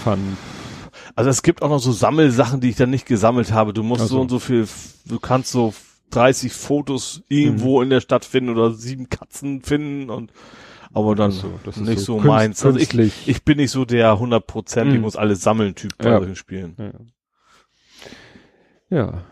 Fun? 0.04 0.38
Also 1.16 1.30
es 1.30 1.44
gibt 1.44 1.62
auch 1.62 1.70
noch 1.70 1.80
so 1.80 1.92
Sammelsachen, 1.92 2.62
die 2.62 2.70
ich 2.70 2.78
dann 2.78 2.90
nicht 2.90 3.06
gesammelt 3.06 3.52
habe. 3.52 3.74
Du 3.74 3.84
musst 3.84 4.04
Ach 4.04 4.08
so. 4.08 4.16
so. 4.16 4.22
und 4.22 4.30
so 4.30 4.40
viel, 4.40 4.66
du 5.06 5.20
kannst 5.20 5.52
so 5.52 5.74
30 6.12 6.54
Fotos 6.54 7.22
irgendwo 7.28 7.78
Mhm. 7.80 7.84
in 7.84 7.90
der 7.90 8.02
Stadt 8.02 8.24
finden 8.26 8.50
oder 8.50 8.72
sieben 8.72 9.10
Katzen 9.10 9.62
finden 9.62 10.10
und 10.10 10.32
aber 10.94 11.16
dann 11.16 11.32
so, 11.32 11.60
das 11.64 11.78
ist 11.78 11.88
nicht 11.88 12.00
so 12.00 12.20
so, 12.20 12.28
meins. 12.28 12.66
Also 12.66 12.80
ich, 12.80 12.94
ich 13.28 13.44
bin 13.44 13.58
nicht 13.58 13.72
so 13.72 13.86
der 13.86 14.14
100% 14.14 14.88
ich 14.88 14.96
Mhm. 14.96 15.02
muss 15.02 15.16
alles 15.16 15.42
sammeln 15.42 15.76
Typ 15.76 15.98
bei 15.98 16.10
Ja. 16.10 16.18
solchen 16.20 16.36
Spielen. 16.36 16.76
Ja. 16.78 16.92
Ja. 18.90 19.24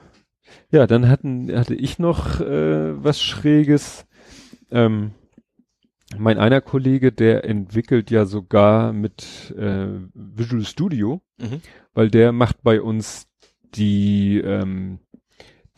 Ja, 0.71 0.87
dann 0.87 1.09
hatten, 1.09 1.55
hatte 1.57 1.75
ich 1.75 1.99
noch 1.99 2.39
äh, 2.39 3.03
was 3.03 3.21
Schräges. 3.21 4.05
Ähm, 4.71 5.11
mein 6.17 6.39
einer 6.39 6.61
Kollege, 6.61 7.11
der 7.11 7.43
entwickelt 7.45 8.09
ja 8.09 8.25
sogar 8.25 8.93
mit 8.93 9.53
äh, 9.57 9.87
Visual 10.13 10.63
Studio, 10.65 11.21
Mhm. 11.39 11.61
weil 11.93 12.09
der 12.09 12.31
macht 12.31 12.63
bei 12.63 12.81
uns 12.81 13.27
die 13.75 14.39
ähm, 14.39 14.99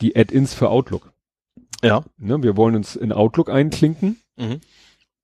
die 0.00 0.16
Add-ins 0.16 0.54
für 0.54 0.70
Outlook. 0.70 1.12
Ja. 1.82 2.04
Ne, 2.16 2.42
wir 2.42 2.56
wollen 2.56 2.74
uns 2.76 2.96
in 2.96 3.12
Outlook 3.12 3.50
einklinken 3.50 4.16
Mhm. 4.36 4.60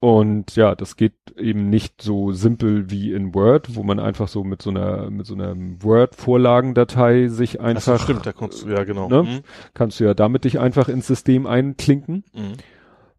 Und 0.01 0.55
ja, 0.55 0.75
das 0.75 0.97
geht 0.97 1.15
eben 1.36 1.70
nicht 1.70 2.02
so 2.02 2.33
simpel 2.33 2.91
wie 2.91 3.12
in 3.12 3.35
Word, 3.35 3.75
wo 3.75 3.83
man 3.83 3.99
einfach 3.99 4.28
so 4.28 4.44
mit 4.44 4.62
so 4.62 4.70
einer 4.70 5.10
mit 5.10 5.27
so 5.27 5.35
einer 5.35 5.55
Word-Vorlagendatei 5.57 7.28
sich 7.28 7.60
Ach 7.60 7.65
einfach 7.65 7.99
so, 7.99 8.05
stimmt, 8.05 8.25
da 8.25 8.33
kommst 8.33 8.65
du 8.65 8.68
ja 8.68 8.85
genau. 8.85 9.09
Ne? 9.09 9.23
Mhm. 9.23 9.41
kannst 9.75 9.99
du 9.99 10.05
ja 10.05 10.15
damit 10.15 10.44
dich 10.44 10.60
einfach 10.60 10.89
ins 10.89 11.07
System 11.07 11.47
einklinken. 11.47 12.25
Mhm. 12.33 12.52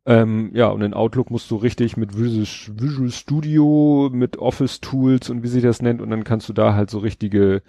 Ähm, 0.06 0.52
ja, 0.54 0.70
und 0.70 0.82
in 0.82 0.94
Outlook 0.94 1.30
musst 1.30 1.52
du 1.52 1.58
richtig 1.58 1.98
mit 1.98 2.18
Visual, 2.18 2.80
Visual 2.80 3.12
Studio, 3.12 4.10
mit 4.12 4.38
Office 4.38 4.80
Tools 4.80 5.30
und 5.30 5.44
wie 5.44 5.48
sich 5.48 5.62
das 5.62 5.82
nennt, 5.82 6.02
und 6.02 6.10
dann 6.10 6.24
kannst 6.24 6.50
du 6.50 6.54
da 6.54 6.74
halt 6.74 6.90
so 6.90 7.00
richtige, 7.00 7.62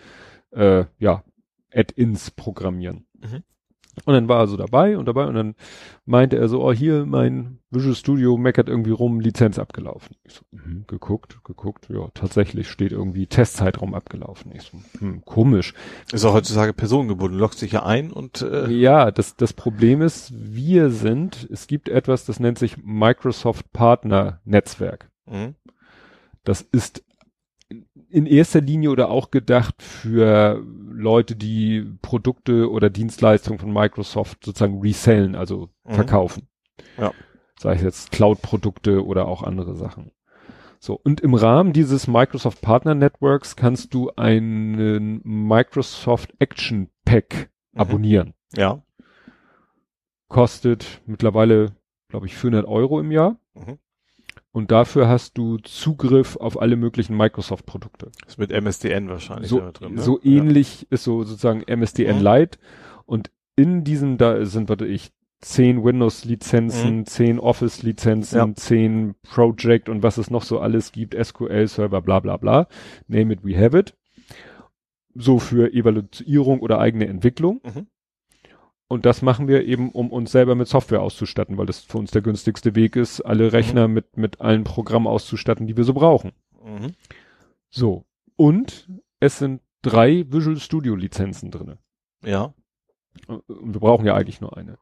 äh, 0.53 0.85
ja, 0.99 1.23
Add-ins 1.73 2.31
programmieren. 2.31 3.05
Mhm. 3.21 3.43
Und 4.05 4.15
dann 4.15 4.29
war 4.29 4.41
er 4.41 4.47
so 4.47 4.57
dabei 4.57 4.97
und 4.97 5.07
dabei 5.07 5.27
und 5.27 5.35
dann 5.35 5.55
meinte 6.07 6.37
er 6.39 6.49
so, 6.49 6.63
oh, 6.65 6.73
hier 6.73 7.05
mein 7.07 7.59
Visual 7.71 7.95
Studio 7.95 8.37
meckert 8.37 8.69
irgendwie 8.69 8.91
rum, 8.91 9.21
Lizenz 9.21 9.59
abgelaufen. 9.59 10.17
Ich 10.25 10.35
so, 10.35 10.43
mhm, 10.53 10.85
geguckt, 10.87 11.39
geguckt, 11.45 11.89
ja, 11.89 12.09
tatsächlich 12.15 12.69
steht 12.69 12.93
irgendwie 12.93 13.27
Testzeitraum 13.27 13.95
abgelaufen. 13.95 14.53
Ich 14.55 14.63
so, 14.63 14.79
hm, 14.99 15.25
komisch. 15.25 15.75
Ist 16.13 16.25
auch 16.25 16.35
heutzutage 16.35 16.73
personengebunden. 16.73 17.37
Du 17.39 17.43
loggst 17.43 17.63
dich 17.63 17.73
ja 17.73 17.85
ein 17.85 18.13
und 18.13 18.43
äh, 18.43 18.69
Ja, 18.69 19.11
das, 19.11 19.37
das 19.37 19.53
Problem 19.53 20.03
ist, 20.03 20.33
wir 20.35 20.91
sind, 20.91 21.49
es 21.51 21.67
gibt 21.67 21.89
etwas, 21.89 22.25
das 22.25 22.41
nennt 22.41 22.59
sich 22.59 22.77
Microsoft 22.83 23.73
Partner 23.73 24.41
Netzwerk. 24.45 25.11
mhm. 25.27 25.55
Das 26.43 26.63
ist 26.63 27.05
in 28.11 28.27
erster 28.27 28.61
Linie 28.61 28.91
oder 28.91 29.11
auch 29.11 29.31
gedacht 29.31 29.83
für 29.83 30.63
Leute, 30.93 31.37
die 31.37 31.87
Produkte 32.03 32.71
oder 32.71 32.91
Dienstleistungen 32.91 33.59
von 33.59 33.73
Microsoft 33.73 34.45
sozusagen 34.45 34.81
resellen, 34.81 35.35
also 35.35 35.69
Mhm. 35.85 35.95
verkaufen. 35.95 36.49
Ja. 36.99 37.13
Sei 37.59 37.75
es 37.75 37.83
jetzt 37.83 38.13
Cloud-Produkte 38.13 39.05
oder 39.05 39.29
auch 39.29 39.43
andere 39.43 39.75
Sachen. 39.77 40.13
So, 40.79 40.95
und 41.03 41.21
im 41.21 41.35
Rahmen 41.35 41.73
dieses 41.75 42.09
Microsoft 42.09 42.63
Partner 42.63 42.95
Networks 42.95 43.55
kannst 43.55 43.93
du 43.93 44.11
einen 44.17 45.21
Microsoft 45.25 46.33
Action 46.39 46.89
Pack 47.05 47.51
Mhm. 47.73 47.81
abonnieren. 47.81 48.35
ja. 48.57 48.83
kostet 50.29 51.03
mittlerweile, 51.07 51.73
glaube 52.09 52.27
ich, 52.27 52.37
400 52.37 52.65
Euro 52.67 53.01
im 53.01 53.11
Jahr. 53.11 53.37
Mhm. 53.55 53.79
Und 54.53 54.71
dafür 54.73 55.09
hast 55.09 55.39
du 55.39 55.59
Zugriff 55.59 56.37
auf 56.37 56.61
alle 56.61 56.75
möglichen 56.77 57.17
Microsoft-Produkte. 57.17 58.11
Ist 58.27 58.39
mit 58.39 58.51
MSDN 58.51 59.09
wahrscheinlich 59.09 59.49
So, 59.49 59.61
da 59.61 59.71
drin. 59.71 59.95
Ne? 59.95 60.03
so 60.03 60.19
ja. 60.23 60.33
ähnlich 60.39 60.87
ist 60.91 61.05
so 61.05 61.23
sozusagen 61.23 61.63
MSDN 61.67 62.19
Mhm. 62.19 62.25
Lite. 62.25 62.59
Und 63.07 63.31
in 63.57 63.85
diesem, 63.85 64.19
da 64.19 64.45
sind, 64.45 64.69
warte 64.69 64.87
ich, 64.87 65.13
10 65.43 65.85
Windows-Lizenzen, 65.85 66.99
Mhm. 66.99 67.07
10 67.07 67.39
Office-Lizenzen, 67.39 68.37
Ja. 68.39 68.55
10 68.55 69.15
Project 69.23 69.89
und 69.89 70.03
was 70.03 70.19
es 70.19 70.31
noch 70.31 70.43
so 70.43 70.59
alles 70.59 70.93
gibt, 70.93 71.15
SQL-Server, 71.15 72.03
bla 72.03 72.21
bla 72.21 72.37
bla. 72.37 72.67
Name 73.07 73.33
it, 73.35 73.45
we 73.45 73.57
have 73.57 73.79
it. 73.79 73.95
So 75.15 75.39
für 75.39 75.73
Evaluierung 75.73 76.61
oder 76.61 76.79
eigene 76.81 77.07
Entwicklung. 77.07 77.61
Mhm. 77.65 77.87
Und 78.91 79.07
das 79.07 79.23
machen 79.23 79.47
wir 79.47 79.65
eben, 79.67 79.93
um 79.93 80.11
uns 80.11 80.33
selber 80.33 80.57
mit 80.57 80.67
Software 80.67 81.01
auszustatten, 81.01 81.57
weil 81.57 81.67
das 81.67 81.79
für 81.79 81.97
uns 81.97 82.11
der 82.11 82.23
günstigste 82.23 82.75
Weg 82.75 82.97
ist, 82.97 83.21
alle 83.21 83.53
Rechner 83.53 83.87
mit, 83.87 84.17
mit 84.17 84.41
allen 84.41 84.65
Programmen 84.65 85.07
auszustatten, 85.07 85.69
die 85.69 85.77
wir 85.77 85.85
so 85.85 85.95
brauchen. 85.95 86.33
Mhm. 86.61 86.95
So. 87.69 88.05
Und 88.35 88.91
es 89.21 89.39
sind 89.39 89.63
drei 89.83 90.25
Visual 90.29 90.57
Studio 90.57 90.97
Lizenzen 90.97 91.53
drinne. 91.53 91.79
Ja. 92.25 92.53
Und 93.29 93.45
wir 93.47 93.79
brauchen 93.79 94.07
ja 94.07 94.17
eigentlich 94.17 94.41
nur 94.41 94.57
eine. 94.57 94.77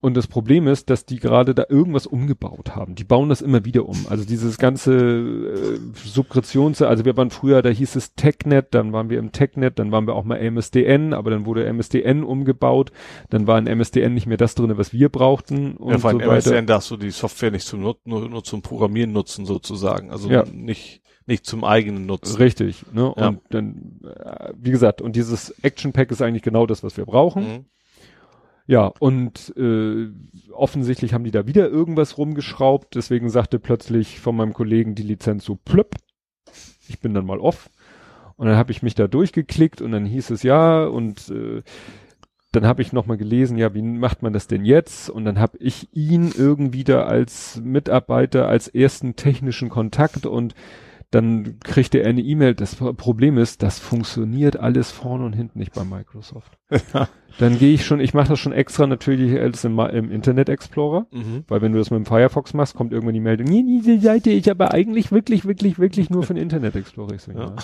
Und 0.00 0.16
das 0.16 0.28
Problem 0.28 0.68
ist, 0.68 0.90
dass 0.90 1.06
die 1.06 1.18
gerade 1.18 1.56
da 1.56 1.64
irgendwas 1.68 2.06
umgebaut 2.06 2.76
haben. 2.76 2.94
Die 2.94 3.02
bauen 3.02 3.28
das 3.28 3.42
immer 3.42 3.64
wieder 3.64 3.84
um. 3.88 4.06
Also 4.08 4.24
dieses 4.24 4.56
ganze 4.56 4.94
äh, 4.94 5.78
Subskriptions, 5.92 6.82
also 6.82 7.04
wir 7.04 7.16
waren 7.16 7.30
früher, 7.30 7.62
da 7.62 7.68
hieß 7.70 7.96
es 7.96 8.14
TechNet, 8.14 8.74
dann 8.74 8.92
waren 8.92 9.10
wir 9.10 9.18
im 9.18 9.32
TechNet, 9.32 9.80
dann 9.80 9.90
waren 9.90 10.06
wir 10.06 10.14
auch 10.14 10.22
mal 10.22 10.38
MSDN, 10.38 11.12
aber 11.12 11.30
dann 11.30 11.46
wurde 11.46 11.64
MSDN 11.64 12.22
umgebaut, 12.22 12.92
dann 13.30 13.48
war 13.48 13.58
in 13.58 13.66
MSDN 13.66 14.14
nicht 14.14 14.26
mehr 14.26 14.36
das 14.36 14.54
drinne, 14.54 14.78
was 14.78 14.92
wir 14.92 15.08
brauchten 15.08 15.76
und 15.76 15.90
ja, 15.90 15.98
vor 15.98 16.10
allem 16.10 16.20
so. 16.20 16.30
MSN 16.52 16.66
darfst 16.66 16.92
du 16.92 16.96
die 16.96 17.10
Software 17.10 17.50
nicht 17.50 17.66
zum 17.66 17.80
nur, 17.80 17.98
nur 18.04 18.44
zum 18.44 18.62
Programmieren 18.62 19.10
nutzen 19.10 19.46
sozusagen. 19.46 20.12
Also 20.12 20.30
Ja. 20.30 20.44
nicht, 20.52 21.02
nicht 21.26 21.44
zum 21.44 21.64
eigenen 21.64 22.06
Nutzen. 22.06 22.36
Richtig, 22.36 22.84
ne? 22.92 23.12
Ja. 23.16 23.28
Und 23.28 23.40
dann, 23.50 24.00
äh, 24.04 24.52
wie 24.56 24.70
gesagt, 24.70 25.02
und 25.02 25.16
dieses 25.16 25.50
Action 25.62 25.92
Pack 25.92 26.12
ist 26.12 26.22
eigentlich 26.22 26.42
genau 26.42 26.66
das, 26.66 26.84
was 26.84 26.96
wir 26.96 27.04
brauchen. 27.04 27.42
Mhm. 27.42 27.64
Ja, 28.68 28.92
und 28.98 29.54
äh, 29.56 30.10
offensichtlich 30.52 31.14
haben 31.14 31.24
die 31.24 31.30
da 31.30 31.46
wieder 31.46 31.70
irgendwas 31.70 32.18
rumgeschraubt, 32.18 32.94
deswegen 32.94 33.30
sagte 33.30 33.58
plötzlich 33.58 34.20
von 34.20 34.36
meinem 34.36 34.52
Kollegen 34.52 34.94
die 34.94 35.04
Lizenz 35.04 35.46
so 35.46 35.56
plöpp. 35.56 35.94
Ich 36.86 37.00
bin 37.00 37.14
dann 37.14 37.24
mal 37.24 37.38
off. 37.38 37.70
Und 38.36 38.46
dann 38.46 38.56
habe 38.56 38.70
ich 38.70 38.82
mich 38.82 38.94
da 38.94 39.08
durchgeklickt 39.08 39.80
und 39.80 39.92
dann 39.92 40.04
hieß 40.04 40.28
es 40.30 40.42
ja 40.42 40.84
und 40.84 41.30
äh, 41.30 41.62
dann 42.52 42.66
habe 42.66 42.82
ich 42.82 42.92
nochmal 42.92 43.16
gelesen, 43.16 43.56
ja, 43.56 43.72
wie 43.72 43.80
macht 43.80 44.22
man 44.22 44.34
das 44.34 44.48
denn 44.48 44.66
jetzt? 44.66 45.08
Und 45.08 45.24
dann 45.24 45.38
habe 45.38 45.56
ich 45.58 45.88
ihn 45.96 46.30
irgendwie 46.36 46.84
da 46.84 47.04
als 47.04 47.58
Mitarbeiter, 47.64 48.48
als 48.48 48.68
ersten 48.68 49.16
technischen 49.16 49.70
Kontakt 49.70 50.26
und 50.26 50.54
dann 51.10 51.58
kriegte 51.60 51.98
er 52.00 52.10
eine 52.10 52.20
E-Mail. 52.20 52.54
Das 52.54 52.74
Problem 52.74 53.38
ist, 53.38 53.62
das 53.62 53.78
funktioniert 53.78 54.58
alles 54.58 54.90
vorne 54.90 55.24
und 55.24 55.32
hinten 55.32 55.58
nicht 55.58 55.72
bei 55.72 55.84
Microsoft. 55.84 56.58
dann 57.38 57.58
gehe 57.58 57.72
ich 57.72 57.86
schon, 57.86 58.00
ich 58.00 58.12
mache 58.12 58.28
das 58.28 58.38
schon 58.38 58.52
extra 58.52 58.86
natürlich 58.86 59.38
als 59.40 59.64
im, 59.64 59.78
im 59.78 60.10
Internet 60.10 60.48
Explorer, 60.50 61.06
Mhm. 61.10 61.44
weil 61.48 61.62
wenn 61.62 61.72
du 61.72 61.78
das 61.78 61.90
mit 61.90 61.98
dem 61.98 62.06
Firefox 62.06 62.52
machst, 62.52 62.74
kommt 62.74 62.92
irgendwann 62.92 63.14
die 63.14 63.20
Meldung, 63.20 63.46
nee, 63.46 63.64
diese 63.66 63.98
Seite 64.00 64.30
ist 64.30 64.48
aber 64.48 64.72
eigentlich 64.74 65.10
wirklich, 65.10 65.46
wirklich, 65.46 65.78
wirklich 65.78 66.10
nur 66.10 66.22
für 66.24 66.34
den 66.34 66.42
Internet 66.42 66.76
Explorer. 66.76 67.14
Ich 67.14 67.22
so, 67.22 67.32
ja. 67.32 67.54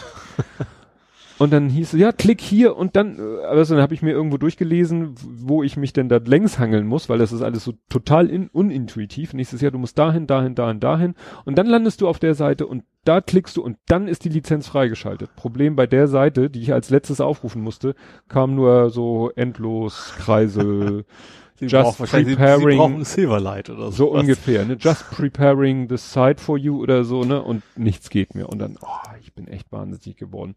Und 1.39 1.53
dann 1.53 1.69
hieß 1.69 1.95
es, 1.95 2.01
ja, 2.01 2.13
klick 2.13 2.41
hier 2.41 2.77
und 2.77 2.95
dann, 2.97 3.19
äh, 3.19 3.45
also 3.45 3.75
dann 3.75 3.83
habe 3.83 3.95
ich 3.95 4.03
mir 4.03 4.13
irgendwo 4.13 4.37
durchgelesen, 4.37 5.15
wo 5.21 5.63
ich 5.63 5.77
mich 5.77 5.93
denn 5.93 6.09
da 6.09 6.19
längs 6.25 6.59
hangeln 6.59 6.87
muss, 6.87 7.09
weil 7.09 7.19
das 7.19 7.33
ist 7.33 7.43
alles 7.43 7.65
so 7.65 7.75
total 7.89 8.31
in, 8.31 8.49
unintuitiv. 8.49 9.35
Nächstes 9.35 9.61
Jahr, 9.61 9.73
du 9.73 9.79
musst 9.79 9.99
dahin, 9.99 10.27
dahin, 10.27 10.55
dahin, 10.55 10.81
dahin. 10.81 11.15
Und 11.45 11.59
dann 11.59 11.67
landest 11.67 12.01
du 12.01 12.09
auf 12.09 12.19
der 12.19 12.35
Seite 12.35 12.67
und 12.67 12.85
da 13.05 13.21
klickst 13.21 13.57
du 13.57 13.63
und 13.63 13.79
dann 13.87 14.09
ist 14.09 14.25
die 14.25 14.31
Lizenz 14.31 14.69
freigeschaltet. 14.69 15.35
Problem 15.37 15.77
bei 15.77 15.87
der 15.87 16.09
Seite, 16.09 16.51
die 16.51 16.61
ich 16.61 16.73
als 16.73 16.91
letztes 16.91 17.21
aufrufen 17.21 17.63
musste, 17.63 17.95
kam 18.29 18.55
nur 18.55 18.91
so 18.91 19.31
endlos 19.35 20.15
Kreise, 20.17 21.05
Sie 21.57 21.67
Just 21.67 21.99
preparing- 21.99 22.27
Sie 22.71 22.77
brauchen 22.77 23.05
Silverlight 23.05 23.71
oder 23.71 23.85
so. 23.93 24.07
so 24.07 24.11
ungefähr, 24.13 24.65
ne? 24.65 24.77
Just 24.79 25.09
preparing 25.11 25.89
the 25.89 25.97
site 25.97 26.41
for 26.43 26.59
you 26.59 26.83
oder 26.83 27.05
so, 27.05 27.23
ne? 27.25 27.41
Und 27.43 27.63
nichts 27.77 28.11
geht 28.11 28.35
mehr. 28.35 28.49
Und 28.49 28.59
dann, 28.59 28.77
oh, 28.81 29.09
ich 29.21 29.35
bin 29.35 29.47
echt 29.47 29.71
wahnsinnig 29.71 30.17
geworden. 30.17 30.57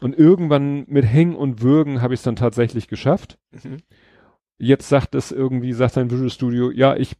Und 0.00 0.18
irgendwann 0.18 0.84
mit 0.88 1.04
Hängen 1.04 1.36
und 1.36 1.60
Würgen 1.62 2.00
habe 2.00 2.14
ich 2.14 2.20
es 2.20 2.24
dann 2.24 2.36
tatsächlich 2.36 2.88
geschafft. 2.88 3.38
Mhm. 3.52 3.78
Jetzt 4.58 4.88
sagt 4.88 5.14
es 5.14 5.30
irgendwie, 5.30 5.72
sagt 5.74 5.94
sein 5.94 6.10
Visual 6.10 6.30
Studio, 6.30 6.70
ja, 6.70 6.96
ich 6.96 7.16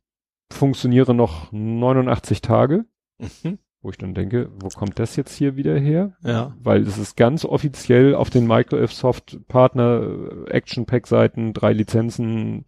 funktioniere 0.52 1.14
noch 1.14 1.52
89 1.52 2.40
Tage. 2.40 2.84
Mhm. 3.18 3.58
Wo 3.82 3.88
ich 3.90 3.96
dann 3.96 4.12
denke, 4.12 4.50
wo 4.60 4.68
kommt 4.68 4.98
das 4.98 5.16
jetzt 5.16 5.34
hier 5.34 5.56
wieder 5.56 5.78
her? 5.78 6.12
Ja. 6.22 6.54
Weil 6.62 6.82
es 6.82 6.98
ist 6.98 7.16
ganz 7.16 7.46
offiziell 7.46 8.14
auf 8.14 8.28
den 8.28 8.46
Microsoft 8.46 9.38
Partner 9.48 10.02
äh, 10.46 10.50
Action 10.50 10.84
Pack 10.84 11.06
Seiten, 11.06 11.54
drei 11.54 11.72
Lizenzen 11.72 12.66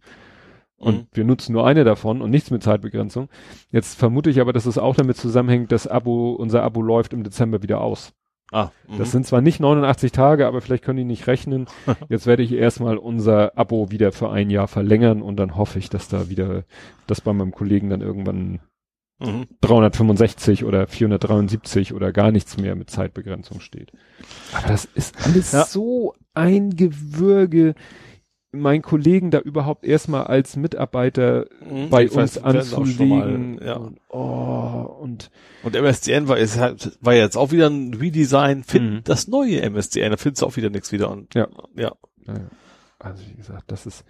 und 0.83 0.95
Mhm. 0.95 1.07
wir 1.13 1.23
nutzen 1.23 1.53
nur 1.53 1.65
eine 1.65 1.83
davon 1.83 2.21
und 2.21 2.29
nichts 2.29 2.51
mit 2.51 2.63
Zeitbegrenzung. 2.63 3.29
Jetzt 3.71 3.97
vermute 3.97 4.29
ich 4.29 4.39
aber, 4.41 4.53
dass 4.53 4.65
es 4.65 4.77
auch 4.77 4.95
damit 4.95 5.17
zusammenhängt, 5.17 5.71
dass 5.71 5.87
Abo, 5.87 6.33
unser 6.33 6.63
Abo 6.63 6.81
läuft 6.81 7.13
im 7.13 7.23
Dezember 7.23 7.63
wieder 7.63 7.81
aus. 7.81 8.13
Ah, 8.51 8.69
mhm. 8.87 8.99
Das 8.99 9.11
sind 9.11 9.25
zwar 9.25 9.41
nicht 9.41 9.59
89 9.59 10.11
Tage, 10.11 10.45
aber 10.45 10.61
vielleicht 10.61 10.83
können 10.83 10.97
die 10.97 11.05
nicht 11.05 11.25
rechnen. 11.27 11.65
Jetzt 12.09 12.27
werde 12.27 12.43
ich 12.43 12.51
erstmal 12.51 12.97
unser 12.97 13.57
Abo 13.57 13.89
wieder 13.89 14.11
für 14.11 14.29
ein 14.29 14.49
Jahr 14.51 14.67
verlängern 14.67 15.21
und 15.23 15.37
dann 15.37 15.55
hoffe 15.55 15.79
ich, 15.79 15.89
dass 15.89 16.07
da 16.07 16.29
wieder, 16.29 16.63
dass 17.07 17.21
bei 17.21 17.33
meinem 17.33 17.51
Kollegen 17.51 17.89
dann 17.89 18.01
irgendwann 18.01 18.59
mhm. 19.19 19.47
365 19.61 20.65
oder 20.65 20.85
473 20.87 21.93
oder 21.93 22.11
gar 22.11 22.31
nichts 22.31 22.57
mehr 22.57 22.75
mit 22.75 22.89
Zeitbegrenzung 22.91 23.59
steht. 23.59 23.91
Aber 24.53 24.67
das 24.67 24.85
ist 24.85 25.15
alles 25.25 25.51
Ja. 25.51 25.65
so 25.65 26.13
ein 26.35 26.75
Gewürge, 26.75 27.73
meinen 28.53 28.81
Kollegen 28.81 29.31
da 29.31 29.39
überhaupt 29.39 29.83
erstmal 29.83 30.25
als 30.25 30.55
Mitarbeiter 30.55 31.47
Mhm. 31.69 31.89
bei 31.89 32.05
weiß, 32.05 32.37
uns 32.37 32.43
auch 32.43 32.63
schon 32.65 33.09
mal, 33.09 33.23
anzulegen. 33.23 33.59
ja. 33.65 33.75
Und, 33.77 33.97
oh, 34.09 34.97
und 35.01 35.31
Und 35.63 35.75
MSDN 35.75 36.27
war, 36.27 36.37
ist 36.37 36.59
halt, 36.59 36.97
war 37.01 37.13
jetzt 37.15 37.35
auch 37.37 37.51
wieder 37.51 37.67
ein 37.69 37.93
Redesign. 37.95 38.63
Find 38.63 38.91
Mhm. 38.91 39.01
das 39.03 39.27
neue 39.27 39.61
MSDN, 39.61 40.11
da 40.11 40.17
findest 40.17 40.41
du 40.43 40.45
auch 40.45 40.55
wieder 40.55 40.69
nichts 40.69 40.91
wieder. 40.91 41.09
Und, 41.09 41.33
Ja. 41.35 41.47
ja. 41.75 41.93
also 42.99 43.23
wie 43.29 43.35
gesagt, 43.35 43.71
das 43.71 43.85
ist 43.85 44.05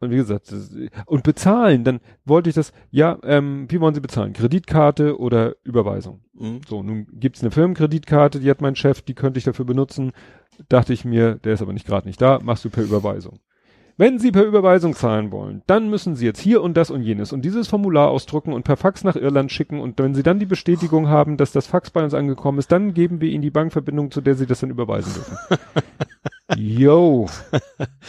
und 0.00 0.10
wie 0.10 0.16
gesagt, 0.16 0.52
das, 0.52 0.70
und 1.06 1.22
bezahlen, 1.22 1.82
dann 1.84 2.00
wollte 2.26 2.50
ich 2.50 2.54
das, 2.54 2.72
ja, 2.90 3.16
ähm, 3.22 3.66
wie 3.70 3.80
wollen 3.80 3.94
Sie 3.94 4.02
bezahlen? 4.02 4.34
Kreditkarte 4.34 5.18
oder 5.18 5.54
Überweisung? 5.64 6.20
Mhm. 6.34 6.60
So, 6.68 6.82
nun 6.82 7.06
gibt's 7.12 7.40
eine 7.40 7.50
Firmenkreditkarte, 7.50 8.38
die 8.40 8.50
hat 8.50 8.60
mein 8.60 8.76
Chef, 8.76 9.00
die 9.00 9.14
könnte 9.14 9.38
ich 9.38 9.44
dafür 9.44 9.64
benutzen. 9.64 10.12
Dachte 10.68 10.92
ich 10.92 11.06
mir, 11.06 11.36
der 11.36 11.54
ist 11.54 11.62
aber 11.62 11.72
nicht 11.72 11.86
gerade 11.86 12.06
nicht 12.06 12.20
da, 12.20 12.38
machst 12.42 12.64
du 12.66 12.70
per 12.70 12.84
Überweisung. 12.84 13.38
Wenn 13.96 14.18
Sie 14.18 14.32
per 14.32 14.44
Überweisung 14.44 14.94
zahlen 14.94 15.30
wollen, 15.30 15.62
dann 15.68 15.88
müssen 15.88 16.16
Sie 16.16 16.26
jetzt 16.26 16.40
hier 16.40 16.62
und 16.62 16.76
das 16.76 16.90
und 16.90 17.02
jenes 17.02 17.32
und 17.32 17.42
dieses 17.42 17.68
Formular 17.68 18.08
ausdrucken 18.08 18.52
und 18.52 18.64
per 18.64 18.76
Fax 18.76 19.04
nach 19.04 19.14
Irland 19.14 19.52
schicken 19.52 19.78
und 19.78 19.98
wenn 20.00 20.16
Sie 20.16 20.24
dann 20.24 20.40
die 20.40 20.46
Bestätigung 20.46 21.08
haben, 21.08 21.36
dass 21.36 21.52
das 21.52 21.68
Fax 21.68 21.90
bei 21.90 22.02
uns 22.02 22.12
angekommen 22.12 22.58
ist, 22.58 22.72
dann 22.72 22.92
geben 22.92 23.20
wir 23.20 23.28
Ihnen 23.28 23.42
die 23.42 23.52
Bankverbindung, 23.52 24.10
zu 24.10 24.20
der 24.20 24.34
Sie 24.34 24.46
das 24.46 24.60
dann 24.60 24.70
überweisen 24.70 25.14
dürfen. 25.14 25.38
Yo, 26.56 27.28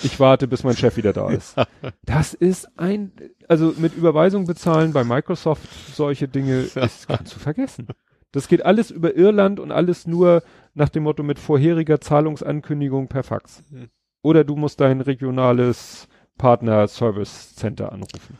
ich 0.02 0.20
warte, 0.20 0.48
bis 0.48 0.64
mein 0.64 0.76
Chef 0.76 0.98
wieder 0.98 1.14
da 1.14 1.30
ist. 1.30 1.56
Das 2.04 2.34
ist 2.34 2.68
ein, 2.78 3.12
also 3.48 3.74
mit 3.78 3.96
Überweisung 3.96 4.46
bezahlen 4.46 4.92
bei 4.92 5.04
Microsoft 5.04 5.70
solche 5.94 6.28
Dinge 6.28 6.62
ist 6.62 7.08
kannst 7.08 7.36
du 7.36 7.40
vergessen. 7.40 7.88
Das 8.32 8.48
geht 8.48 8.66
alles 8.66 8.92
über 8.92 9.16
Irland 9.16 9.60
und 9.60 9.72
alles 9.72 10.08
nur 10.08 10.42
nach 10.74 10.90
dem 10.90 11.04
Motto 11.04 11.24
mit 11.24 11.40
vorheriger 11.40 12.02
Zahlungsankündigung 12.02 13.08
per 13.08 13.24
Fax. 13.24 13.64
Mhm. 14.26 14.30
Oder 14.30 14.44
du 14.44 14.56
musst 14.56 14.80
dein 14.82 15.02
regionales 15.02 16.08
Partner 16.38 16.88
Service 16.88 17.56
Center 17.56 17.92
anrufen. 17.92 18.40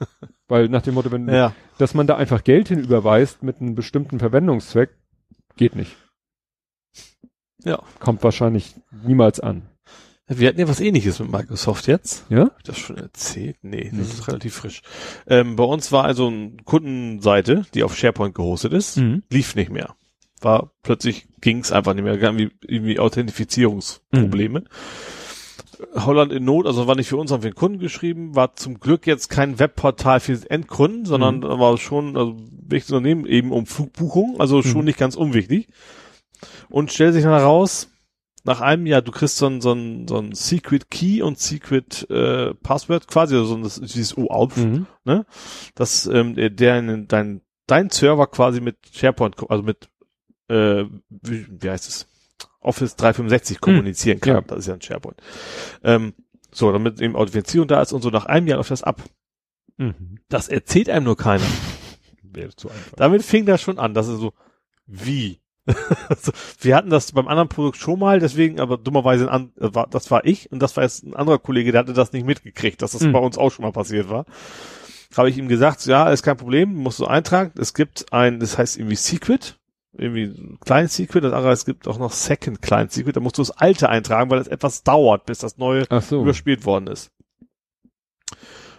Weil 0.48 0.68
nach 0.68 0.82
dem 0.82 0.94
Motto, 0.94 1.10
wenn, 1.10 1.28
Ja. 1.28 1.54
dass 1.78 1.94
man 1.94 2.06
da 2.06 2.16
einfach 2.16 2.44
Geld 2.44 2.68
hinüberweist 2.68 3.42
mit 3.42 3.60
einem 3.60 3.74
bestimmten 3.74 4.18
Verwendungszweck, 4.18 4.90
geht 5.56 5.76
nicht. 5.76 5.96
Ja. 7.64 7.80
Kommt 8.00 8.22
wahrscheinlich 8.24 8.74
niemals 9.04 9.40
an. 9.40 9.68
Wir 10.28 10.48
hatten 10.48 10.60
ja 10.60 10.68
was 10.68 10.80
ähnliches 10.80 11.18
mit 11.18 11.30
Microsoft 11.30 11.86
jetzt. 11.88 12.24
Ja? 12.30 12.44
Hab 12.46 12.56
ich 12.58 12.62
das 12.64 12.78
schon 12.78 12.96
erzählt? 12.96 13.56
Nee, 13.62 13.84
das 13.84 13.92
Nee. 13.92 14.00
ist 14.02 14.28
relativ 14.28 14.54
frisch. 14.54 14.82
Ähm, 15.26 15.56
bei 15.56 15.64
uns 15.64 15.92
war 15.92 16.04
also 16.04 16.28
eine 16.28 16.56
Kundenseite, 16.64 17.66
die 17.74 17.82
auf 17.82 17.96
SharePoint 17.96 18.34
gehostet 18.34 18.72
ist, 18.72 18.96
Mhm. 18.96 19.24
lief 19.30 19.54
nicht 19.56 19.70
mehr. 19.70 19.94
War 20.42 20.72
plötzlich 20.82 21.26
ging's 21.40 21.72
einfach 21.72 21.94
nicht 21.94 22.04
mehr, 22.04 22.14
irgendwie, 22.20 22.50
irgendwie 22.66 22.98
Authentifizierungsprobleme. 22.98 24.64
Holland 25.94 26.32
in 26.32 26.44
Not, 26.44 26.66
also 26.66 26.86
war 26.86 26.94
nicht 26.94 27.08
für 27.08 27.16
uns, 27.16 27.30
sondern 27.30 27.42
für 27.42 27.50
den 27.50 27.58
Kunden 27.58 27.78
geschrieben, 27.80 28.36
war 28.36 28.54
zum 28.54 28.78
Glück 28.78 29.06
jetzt 29.06 29.28
kein 29.28 29.58
Webportal 29.58 30.20
für 30.20 30.38
Endkunden, 30.48 31.04
sondern 31.06 31.38
Mhm. 31.38 31.58
war 31.58 31.76
schon, 31.78 32.16
also 32.16 32.36
wichtiges 32.36 32.92
Unternehmen 32.92 33.26
eben 33.26 33.50
um 33.52 33.66
Flugbuchung, 33.66 34.36
also 34.40 34.62
schon 34.62 34.80
Mhm. 34.82 34.84
nicht 34.86 34.98
ganz 34.98 35.16
unwichtig. 35.16 35.68
Und 36.68 36.92
stellt 36.92 37.14
sich 37.14 37.24
dann 37.24 37.32
heraus, 37.32 37.88
nach 38.44 38.60
einem 38.60 38.86
Jahr, 38.86 39.02
du 39.02 39.12
kriegst 39.12 39.36
so 39.38 39.46
ein, 39.46 39.60
so 39.60 39.72
ein, 39.72 40.06
so 40.08 40.18
ein 40.18 40.34
Secret 40.34 40.90
Key 40.90 41.22
und 41.22 41.38
Secret 41.38 42.08
äh, 42.10 42.54
Password 42.54 43.06
quasi, 43.08 43.34
also 43.36 43.46
so 43.46 43.54
ein, 43.56 43.62
das- 43.62 43.80
dieses 43.80 44.16
OAuth, 44.16 44.56
Mhm. 44.56 44.86
ne? 45.04 45.26
Dass 45.74 46.06
ähm, 46.06 46.34
der, 46.34 46.50
der 46.50 46.78
in 46.78 47.06
dein, 47.08 47.40
dein 47.68 47.90
Server 47.90 48.26
quasi 48.26 48.60
mit 48.60 48.76
SharePoint, 48.92 49.36
also 49.48 49.62
mit 49.62 49.88
äh, 50.52 50.86
wie, 51.10 51.46
wie 51.48 51.70
heißt 51.70 51.88
es? 51.88 52.06
Office 52.60 52.94
365 52.96 53.60
kommunizieren 53.60 54.20
kann. 54.20 54.34
ja. 54.34 54.40
Das 54.42 54.60
ist 54.60 54.66
ja 54.68 54.74
ein 54.74 54.80
SharePoint. 54.82 55.20
Ähm, 55.82 56.14
so, 56.52 56.70
damit 56.70 57.00
eben 57.00 57.16
Authentifizierung 57.16 57.66
da 57.66 57.82
ist 57.82 57.92
und 57.92 58.02
so 58.02 58.10
nach 58.10 58.26
einem 58.26 58.46
Jahr 58.46 58.58
läuft 58.58 58.70
das 58.70 58.82
ab. 58.82 59.02
Mhm. 59.78 60.18
Das 60.28 60.48
erzählt 60.48 60.88
einem 60.88 61.04
nur 61.06 61.16
keiner. 61.16 61.44
Wäre 62.22 62.54
zu 62.54 62.70
einfach. 62.70 62.96
Damit 62.96 63.22
fing 63.22 63.46
das 63.46 63.62
schon 63.62 63.78
an. 63.78 63.94
Das 63.94 64.06
ist 64.06 64.20
so, 64.20 64.32
wie? 64.86 65.40
so, 65.66 66.32
wir 66.60 66.76
hatten 66.76 66.90
das 66.90 67.12
beim 67.12 67.28
anderen 67.28 67.48
Produkt 67.48 67.76
schon 67.78 67.98
mal, 67.98 68.18
deswegen, 68.20 68.58
aber 68.60 68.76
dummerweise, 68.78 69.30
ein 69.30 69.52
an, 69.60 69.70
äh, 69.72 69.84
das 69.90 70.10
war 70.10 70.24
ich 70.24 70.50
und 70.52 70.60
das 70.60 70.76
war 70.76 70.84
jetzt 70.84 71.04
ein 71.04 71.14
anderer 71.14 71.38
Kollege, 71.38 71.72
der 71.72 71.80
hatte 71.80 71.92
das 71.92 72.12
nicht 72.12 72.26
mitgekriegt, 72.26 72.82
dass 72.82 72.92
das 72.92 73.02
Mhm. 73.02 73.12
bei 73.12 73.18
uns 73.20 73.38
auch 73.38 73.50
schon 73.50 73.64
mal 73.64 73.72
passiert 73.72 74.08
war. 74.08 74.24
Habe 75.16 75.30
ich 75.30 75.38
ihm 75.38 75.48
gesagt, 75.48 75.84
ja, 75.86 76.08
ist 76.10 76.22
kein 76.22 76.36
Problem, 76.36 76.74
musst 76.74 76.98
du 76.98 77.06
eintragen. 77.06 77.52
Es 77.58 77.74
gibt 77.74 78.12
ein, 78.12 78.40
das 78.40 78.56
heißt 78.58 78.76
irgendwie 78.78 78.96
Secret, 78.96 79.58
irgendwie 79.94 80.56
Client 80.60 80.90
Secret, 80.90 81.24
das 81.24 81.32
andere, 81.32 81.52
es 81.52 81.64
gibt 81.64 81.86
auch 81.86 81.98
noch 81.98 82.12
Second 82.12 82.62
Client 82.62 82.92
Secret, 82.92 83.16
da 83.16 83.20
musst 83.20 83.38
du 83.38 83.42
das 83.42 83.50
alte 83.50 83.88
eintragen, 83.88 84.30
weil 84.30 84.38
das 84.38 84.48
etwas 84.48 84.82
dauert, 84.82 85.26
bis 85.26 85.38
das 85.38 85.58
neue 85.58 85.86
so. 86.00 86.22
überspielt 86.22 86.64
worden 86.64 86.86
ist. 86.86 87.10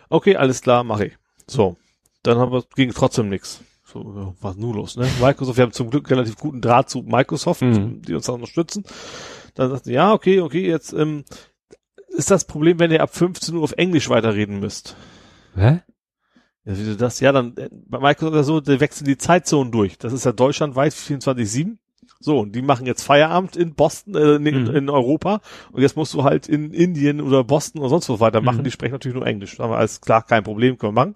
Okay, 0.09 0.35
alles 0.35 0.61
klar, 0.61 0.83
mache 0.83 1.05
ich. 1.07 1.17
So, 1.47 1.77
dann 2.23 2.37
haben 2.37 2.51
wir, 2.51 2.63
ging 2.75 2.91
trotzdem 2.93 3.29
nix. 3.29 3.61
So, 3.85 4.35
was 4.41 4.55
nun 4.55 4.75
los, 4.75 4.95
ne? 4.97 5.07
Microsoft, 5.21 5.57
wir 5.57 5.63
haben 5.63 5.71
zum 5.71 5.89
Glück 5.89 6.09
relativ 6.09 6.37
guten 6.37 6.61
Draht 6.61 6.89
zu 6.89 7.01
Microsoft, 7.03 7.61
Mhm. 7.61 8.01
die 8.01 8.15
uns 8.15 8.25
da 8.25 8.33
unterstützen. 8.33 8.83
Dann 9.55 9.69
sagten 9.69 9.91
ja, 9.91 10.13
okay, 10.13 10.39
okay, 10.41 10.67
jetzt 10.67 10.93
ähm, 10.93 11.25
ist 12.07 12.31
das 12.31 12.45
Problem, 12.45 12.79
wenn 12.79 12.91
ihr 12.91 13.03
ab 13.03 13.13
15 13.15 13.55
Uhr 13.55 13.63
auf 13.63 13.73
Englisch 13.73 14.09
weiterreden 14.09 14.59
müsst. 14.59 14.95
Hä? 15.55 15.81
Ja, 16.65 16.77
wie 16.77 16.83
du 16.85 16.95
das? 16.95 17.19
Ja, 17.19 17.31
dann 17.31 17.55
äh, 17.57 17.69
bei 17.71 17.99
Microsoft 17.99 18.35
das 18.35 18.45
so, 18.47 18.61
der 18.61 18.79
wechseln 18.79 19.05
die 19.05 19.17
Zeitzonen 19.17 19.71
durch. 19.71 19.97
Das 19.97 20.13
ist 20.13 20.23
ja 20.25 20.31
deutschlandweit 20.31 20.93
24-7. 20.93 21.77
So, 22.19 22.39
und 22.39 22.53
die 22.55 22.61
machen 22.61 22.85
jetzt 22.85 23.03
Feierabend 23.03 23.57
in 23.57 23.73
Boston, 23.75 24.15
äh, 24.15 24.35
in, 24.35 24.43
Mhm. 24.43 24.75
in 24.75 24.89
Europa 24.89 25.41
und 25.73 25.81
jetzt 25.81 25.97
musst 25.97 26.13
du 26.13 26.23
halt 26.23 26.47
in 26.47 26.71
Indien 26.71 27.19
oder 27.19 27.43
Boston 27.43 27.81
oder 27.81 27.89
sonst 27.89 28.07
was 28.07 28.21
weitermachen. 28.21 28.59
Mhm. 28.59 28.63
Die 28.63 28.71
sprechen 28.71 28.93
natürlich 28.93 29.15
nur 29.15 29.27
Englisch. 29.27 29.59
Aber 29.59 29.77
alles 29.77 29.99
klar, 29.99 30.23
kein 30.25 30.43
Problem, 30.43 30.77
können 30.77 30.95
wir 30.95 31.01
machen. 31.05 31.15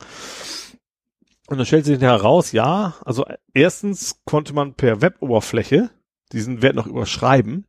Und 1.48 1.58
dann 1.58 1.66
stellt 1.66 1.85
sich 1.85 2.01
heraus, 2.01 2.51
ja, 2.51 2.95
also 3.06 3.26
erstens 3.53 4.19
konnte 4.26 4.53
man 4.53 4.74
per 4.74 5.01
Web-Oberfläche 5.01 5.92
diesen 6.34 6.61
Wert 6.61 6.76
noch 6.76 6.88
überschreiben, 6.88 7.66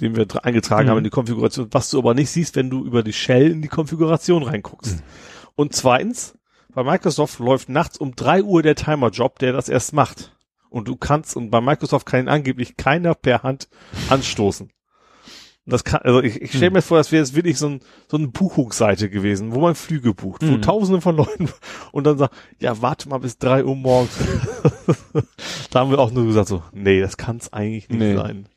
den 0.00 0.16
wir 0.16 0.26
eingetragen 0.44 0.86
Mhm. 0.86 0.90
haben 0.90 0.98
in 0.98 1.04
die 1.04 1.10
Konfiguration, 1.10 1.68
was 1.70 1.88
du 1.90 1.98
aber 1.98 2.14
nicht 2.14 2.30
siehst, 2.30 2.56
wenn 2.56 2.68
du 2.68 2.84
über 2.84 3.04
die 3.04 3.12
Shell 3.12 3.52
in 3.52 3.62
die 3.62 3.68
Konfiguration 3.68 4.42
reinguckst. 4.42 4.96
Mhm. 4.96 5.02
Und 5.54 5.72
zweitens, 5.72 6.36
bei 6.74 6.82
Microsoft 6.84 7.38
läuft 7.38 7.68
nachts 7.68 7.98
um 7.98 8.14
drei 8.16 8.42
Uhr 8.42 8.62
der 8.62 8.74
Timer-Job, 8.74 9.38
der 9.38 9.52
das 9.52 9.68
erst 9.68 9.92
macht. 9.92 10.36
Und 10.70 10.88
du 10.88 10.96
kannst, 10.96 11.36
und 11.36 11.50
bei 11.50 11.60
Microsoft 11.60 12.06
kann 12.06 12.20
ihn 12.24 12.28
angeblich 12.28 12.76
keiner 12.76 13.14
per 13.14 13.42
Hand 13.44 13.68
anstoßen. 14.10 14.66
Und 15.66 15.72
Das 15.72 15.84
kann, 15.84 16.02
also 16.02 16.20
ich, 16.20 16.42
ich 16.42 16.50
stelle 16.50 16.66
Hm. 16.66 16.72
mir 16.74 16.82
vor, 16.82 16.98
das 16.98 17.10
wäre 17.12 17.22
jetzt 17.22 17.34
wirklich 17.36 17.58
so, 17.58 17.68
ein, 17.68 17.80
so 18.08 18.16
eine 18.16 18.28
Buchungsseite 18.28 19.08
gewesen, 19.08 19.54
wo 19.54 19.60
man 19.60 19.74
Flüge 19.76 20.12
bucht, 20.14 20.42
wo 20.42 20.52
Hm. 20.54 20.62
tausende 20.62 21.00
von 21.00 21.16
Leuten 21.16 21.48
und 21.92 22.04
dann 22.04 22.18
sagt, 22.18 22.34
ja, 22.58 22.82
warte 22.82 23.08
mal 23.08 23.18
bis 23.18 23.38
drei 23.38 23.64
Uhr 23.64 23.76
morgens. 23.76 24.12
da 25.70 25.80
haben 25.80 25.90
wir 25.90 25.98
auch 25.98 26.10
nur 26.10 26.26
gesagt 26.26 26.48
so, 26.48 26.62
nee, 26.72 27.00
das 27.00 27.16
kann 27.16 27.36
es 27.38 27.52
eigentlich 27.52 27.88
nicht 27.88 27.98
Nee. 28.00 28.16
sein. 28.16 28.48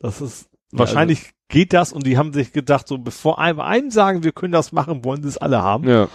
Das 0.00 0.20
ist, 0.20 0.48
Ja, 0.72 0.78
wahrscheinlich 0.80 1.30
geht 1.48 1.72
das 1.72 1.92
und 1.92 2.06
die 2.06 2.18
haben 2.18 2.32
sich 2.32 2.52
gedacht, 2.52 2.88
so 2.88 2.98
bevor 2.98 3.38
einem, 3.38 3.60
einem 3.60 3.90
sagen, 3.90 4.24
wir 4.24 4.32
können 4.32 4.52
das 4.52 4.72
machen, 4.72 5.04
wollen 5.04 5.22
sie 5.22 5.28
es 5.28 5.38
alle 5.38 5.62
haben. 5.62 5.88
Ja. 5.88 6.08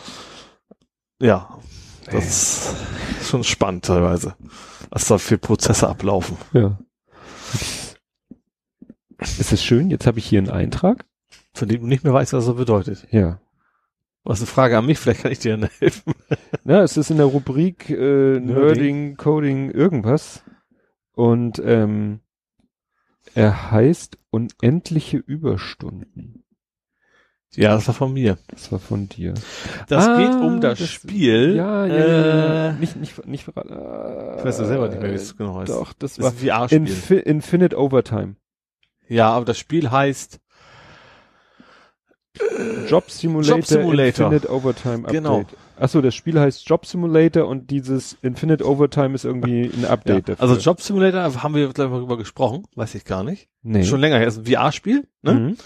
Ja, 1.21 1.59
das 2.05 2.73
ist 3.21 3.29
schon 3.29 3.43
spannend 3.43 3.85
teilweise, 3.85 4.35
was 4.89 5.07
da 5.07 5.17
für 5.17 5.37
Prozesse 5.37 5.87
ablaufen. 5.87 6.37
Ja. 6.51 6.79
Ist 9.19 9.53
es 9.53 9.63
schön? 9.63 9.91
Jetzt 9.91 10.07
habe 10.07 10.17
ich 10.19 10.25
hier 10.25 10.39
einen 10.39 10.49
Eintrag. 10.49 11.05
Von 11.53 11.67
dem 11.67 11.81
du 11.81 11.87
nicht 11.87 12.03
mehr 12.03 12.13
weißt, 12.13 12.33
was 12.33 12.47
er 12.47 12.55
bedeutet. 12.55 13.07
Ja. 13.11 13.39
Was 14.23 14.39
eine 14.39 14.47
Frage 14.47 14.77
an 14.77 14.85
mich, 14.85 14.99
vielleicht 14.99 15.21
kann 15.21 15.31
ich 15.31 15.39
dir 15.39 15.57
helfen. 15.79 16.13
Ja, 16.63 16.83
es 16.83 16.95
ist 16.95 17.09
in 17.09 17.17
der 17.17 17.25
Rubrik 17.25 17.89
äh, 17.89 17.93
Nerding. 18.39 18.45
Nerding, 18.45 19.17
Coding, 19.17 19.71
irgendwas. 19.71 20.43
Und 21.13 21.61
ähm, 21.63 22.19
er 23.33 23.71
heißt 23.71 24.17
Unendliche 24.29 25.17
Überstunden. 25.17 26.40
Ja, 27.55 27.75
das 27.75 27.87
war 27.87 27.93
von 27.95 28.13
mir. 28.13 28.37
Das 28.47 28.71
war 28.71 28.79
von 28.79 29.09
dir. 29.09 29.33
Das 29.89 30.07
Ah, 30.07 30.17
geht 30.17 30.29
um 30.41 30.61
das, 30.61 30.79
das- 30.79 30.89
Spiel. 30.89 31.55
Ja, 31.55 31.85
ja, 31.85 31.93
äh, 31.95 32.65
ja. 32.67 32.71
Nicht, 32.73 32.95
nicht, 32.95 33.25
nicht 33.27 33.43
verraten. 33.43 33.73
Äh, 33.73 34.39
Ich 34.39 34.45
weiß 34.45 34.59
ja 34.59 34.65
selber 34.65 34.87
nicht 34.87 35.01
mehr, 35.01 35.11
wie 35.11 35.15
es 35.15 35.35
genau 35.35 35.55
heißt. 35.59 35.69
Doch, 35.69 35.91
das 35.93 36.15
Das 36.15 36.23
war 36.23 36.31
ist 36.31 36.41
ein 36.41 36.47
VR-Spiel. 36.47 36.77
Infi 36.79 37.15
Infinite 37.17 37.77
Overtime. 37.77 38.35
Ja, 39.09 39.31
aber 39.31 39.43
das 39.45 39.57
Spiel 39.57 39.91
heißt, 39.91 40.39
Job 42.87 43.11
Simulator, 43.11 43.57
Job 43.57 43.65
Simulator. 43.65 44.25
Infinite 44.31 44.49
Overtime 44.53 44.95
Update. 44.99 45.11
Genau. 45.11 45.43
Achso, 45.77 46.01
das 46.01 46.15
Spiel 46.15 46.39
heißt 46.39 46.67
Job 46.69 46.85
Simulator 46.85 47.47
und 47.47 47.69
dieses 47.69 48.17
Infinite 48.21 48.65
Overtime 48.65 49.13
ist 49.15 49.25
irgendwie 49.25 49.63
ein 49.65 49.81
ja, 49.83 49.89
Update 49.89 50.29
dafür. 50.29 50.41
also 50.41 50.55
Job 50.55 50.79
Simulator 50.81 51.43
haben 51.43 51.55
wir 51.55 51.67
gleich 51.73 51.89
mal 51.89 51.99
drüber 51.99 52.17
gesprochen, 52.17 52.63
weiß 52.75 52.95
ich 52.95 53.03
gar 53.03 53.23
nicht. 53.23 53.49
nee. 53.63 53.83
Schon 53.83 53.99
länger 53.99 54.17
her, 54.19 54.27
ist 54.27 54.37
ein 54.37 54.45
VR-Spiel, 54.45 55.07
ne? 55.23 55.33
Mhm. 55.33 55.57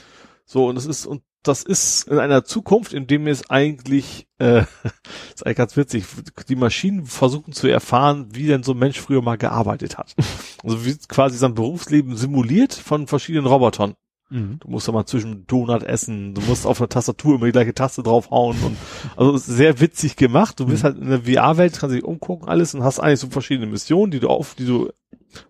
So, 0.45 0.67
und 0.67 0.75
das 0.75 0.85
ist, 0.85 1.05
und 1.05 1.21
das 1.47 1.63
ist 1.63 2.07
in 2.07 2.19
einer 2.19 2.43
Zukunft, 2.45 2.93
in 2.93 3.07
dem 3.07 3.27
es 3.27 3.49
eigentlich, 3.49 4.27
äh, 4.39 4.61
ist 5.33 5.45
eigentlich 5.45 5.57
ganz 5.57 5.77
witzig, 5.77 6.05
die 6.49 6.55
Maschinen 6.55 7.05
versuchen 7.05 7.53
zu 7.53 7.67
erfahren, 7.67 8.27
wie 8.31 8.47
denn 8.47 8.63
so 8.63 8.73
ein 8.73 8.79
Mensch 8.79 8.99
früher 8.99 9.21
mal 9.21 9.37
gearbeitet 9.37 9.97
hat. 9.97 10.15
Also 10.63 10.83
wie 10.83 10.95
quasi 11.07 11.37
sein 11.37 11.53
Berufsleben 11.53 12.15
simuliert 12.17 12.73
von 12.73 13.05
verschiedenen 13.05 13.45
Robotern. 13.45 13.93
Mhm. 14.31 14.57
Du 14.59 14.69
musst 14.71 14.87
da 14.87 14.91
mal 14.91 15.05
zwischen 15.05 15.45
Donut 15.45 15.83
essen, 15.83 16.33
du 16.33 16.41
musst 16.41 16.65
auf 16.65 16.79
der 16.79 16.89
Tastatur 16.89 17.35
immer 17.35 17.45
die 17.45 17.51
gleiche 17.51 17.75
Taste 17.75 18.01
draufhauen 18.01 18.57
und 18.63 18.75
also 19.15 19.35
ist 19.35 19.45
sehr 19.45 19.79
witzig 19.79 20.15
gemacht. 20.15 20.59
Du 20.59 20.65
bist 20.65 20.81
Mhm. 20.81 20.87
halt 20.87 20.97
in 20.97 21.09
der 21.09 21.21
VR-Welt, 21.21 21.77
kannst 21.79 21.95
dich 21.95 22.03
umgucken 22.03 22.47
alles 22.47 22.73
und 22.73 22.83
hast 22.83 22.99
eigentlich 22.99 23.19
so 23.19 23.27
verschiedene 23.29 23.67
Missionen, 23.67 24.09
die 24.09 24.19
du 24.19 24.29
auf, 24.29 24.55
die 24.55 24.65
du 24.65 24.89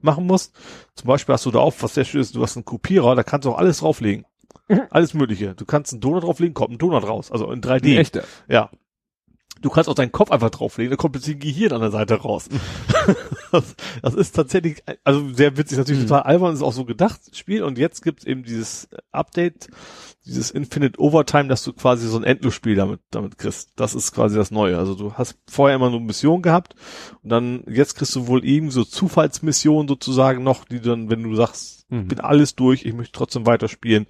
machen 0.02 0.28
musst. 0.28 0.54
Zum 0.96 1.08
Beispiel 1.08 1.32
hast 1.32 1.46
du 1.46 1.52
da 1.52 1.60
auf, 1.60 1.82
was 1.82 1.94
sehr 1.94 2.04
schön 2.04 2.20
ist, 2.20 2.36
du 2.36 2.44
hast 2.44 2.58
einen 2.58 2.66
Kopierer, 2.66 3.16
da 3.16 3.24
kannst 3.24 3.46
du 3.46 3.52
auch 3.52 3.58
alles 3.58 3.78
drauflegen. 3.78 4.26
Alles 4.90 5.14
Mögliche. 5.14 5.54
Du 5.56 5.66
kannst 5.66 5.94
einen 5.94 6.02
Donut 6.02 6.24
drauflegen, 6.24 6.54
kommt 6.54 6.72
ein 6.72 6.78
Donut 6.78 7.04
raus, 7.04 7.32
also 7.32 7.52
in 7.52 7.62
3D. 7.62 7.94
Ein 7.94 7.98
echter. 7.98 8.24
Ja. 8.48 8.70
Du 9.62 9.70
kannst 9.70 9.90
auch 9.90 9.96
deinen 9.96 10.12
Kopf 10.12 10.32
einfach 10.32 10.50
drauflegen, 10.50 10.92
da 10.92 10.98
kommt 10.98 11.14
plötzlich 11.14 11.38
ein 11.38 11.40
Gehirn 11.40 11.74
an 11.74 11.82
der 11.82 11.92
Seite 11.92 12.16
raus. 12.16 12.50
das, 13.52 13.76
das 14.02 14.14
ist 14.16 14.32
tatsächlich, 14.36 14.84
also 15.04 15.34
sehr 15.34 15.58
witzig, 15.58 15.78
natürlich 15.78 16.04
Mhm. 16.04 16.08
total 16.08 16.24
albern, 16.24 16.54
ist 16.54 16.62
auch 16.62 16.74
so 16.74 16.86
gedacht, 16.86 17.20
Spiel. 17.36 17.64
Und 17.64 17.78
jetzt 17.78 18.02
gibt's 18.04 18.26
eben 18.26 18.44
dieses 18.44 18.88
Update, 19.12 19.68
dieses 20.26 20.52
Infinite 20.52 21.00
Overtime, 21.00 21.48
dass 21.48 21.64
du 21.64 21.74
quasi 21.74 22.08
so 22.08 22.18
ein 22.18 22.24
Endlosspiel 22.24 22.76
damit, 22.76 23.00
damit 23.12 23.38
kriegst. 23.38 23.72
Das 23.76 23.94
ist 23.96 24.12
quasi 24.12 24.36
das 24.36 24.52
Neue. 24.52 24.78
Also 24.78 24.96
du 24.96 25.14
hast 25.14 25.38
vorher 25.50 25.76
immer 25.76 25.90
nur 25.90 26.02
Missionen 26.02 26.42
gehabt 26.42 26.76
und 27.22 27.30
dann, 27.30 27.64
jetzt 27.68 27.96
kriegst 27.96 28.16
du 28.16 28.28
wohl 28.28 28.44
eben 28.46 28.72
so 28.72 28.84
Zufallsmissionen 28.84 29.88
sozusagen 29.88 30.44
noch, 30.44 30.66
die 30.66 30.80
dann, 30.82 31.10
wenn 31.10 31.24
du 31.24 31.36
sagst, 31.36 31.74
Mhm. 31.88 32.08
bin 32.08 32.20
alles 32.20 32.56
durch, 32.56 32.84
ich 32.84 32.96
möchte 32.96 33.12
trotzdem 33.12 33.46
weiterspielen, 33.46 34.08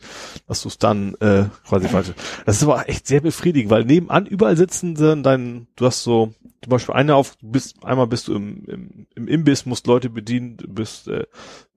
dass 0.48 0.62
du 0.62 0.70
es 0.70 0.78
dann 0.78 1.14
äh, 1.16 1.48
quasi 1.68 1.92
weiter. 1.92 2.14
Das 2.46 2.56
ist 2.56 2.64
aber 2.64 2.88
echt 2.88 3.06
sehr 3.06 3.20
befriedigend, 3.20 3.70
weil 3.70 3.84
nebenan 3.84 4.26
überall 4.26 4.56
sitzen 4.56 4.96
sie 4.96 5.22
dein, 5.22 5.68
du 5.76 5.86
hast 5.86 6.04
so 6.04 6.34
zum 6.64 6.70
Beispiel 6.70 6.96
eine 6.96 7.16
auf, 7.16 7.36
bist 7.42 7.84
einmal 7.84 8.08
bist 8.08 8.30
du 8.30 8.34
im, 8.36 8.64
im, 8.66 8.85
im 9.16 9.28
Imbiss, 9.28 9.66
musst 9.66 9.88
Leute 9.88 10.10
bedienen, 10.10 10.58
du 10.58 10.68
bist 10.68 11.08
äh, 11.08 11.26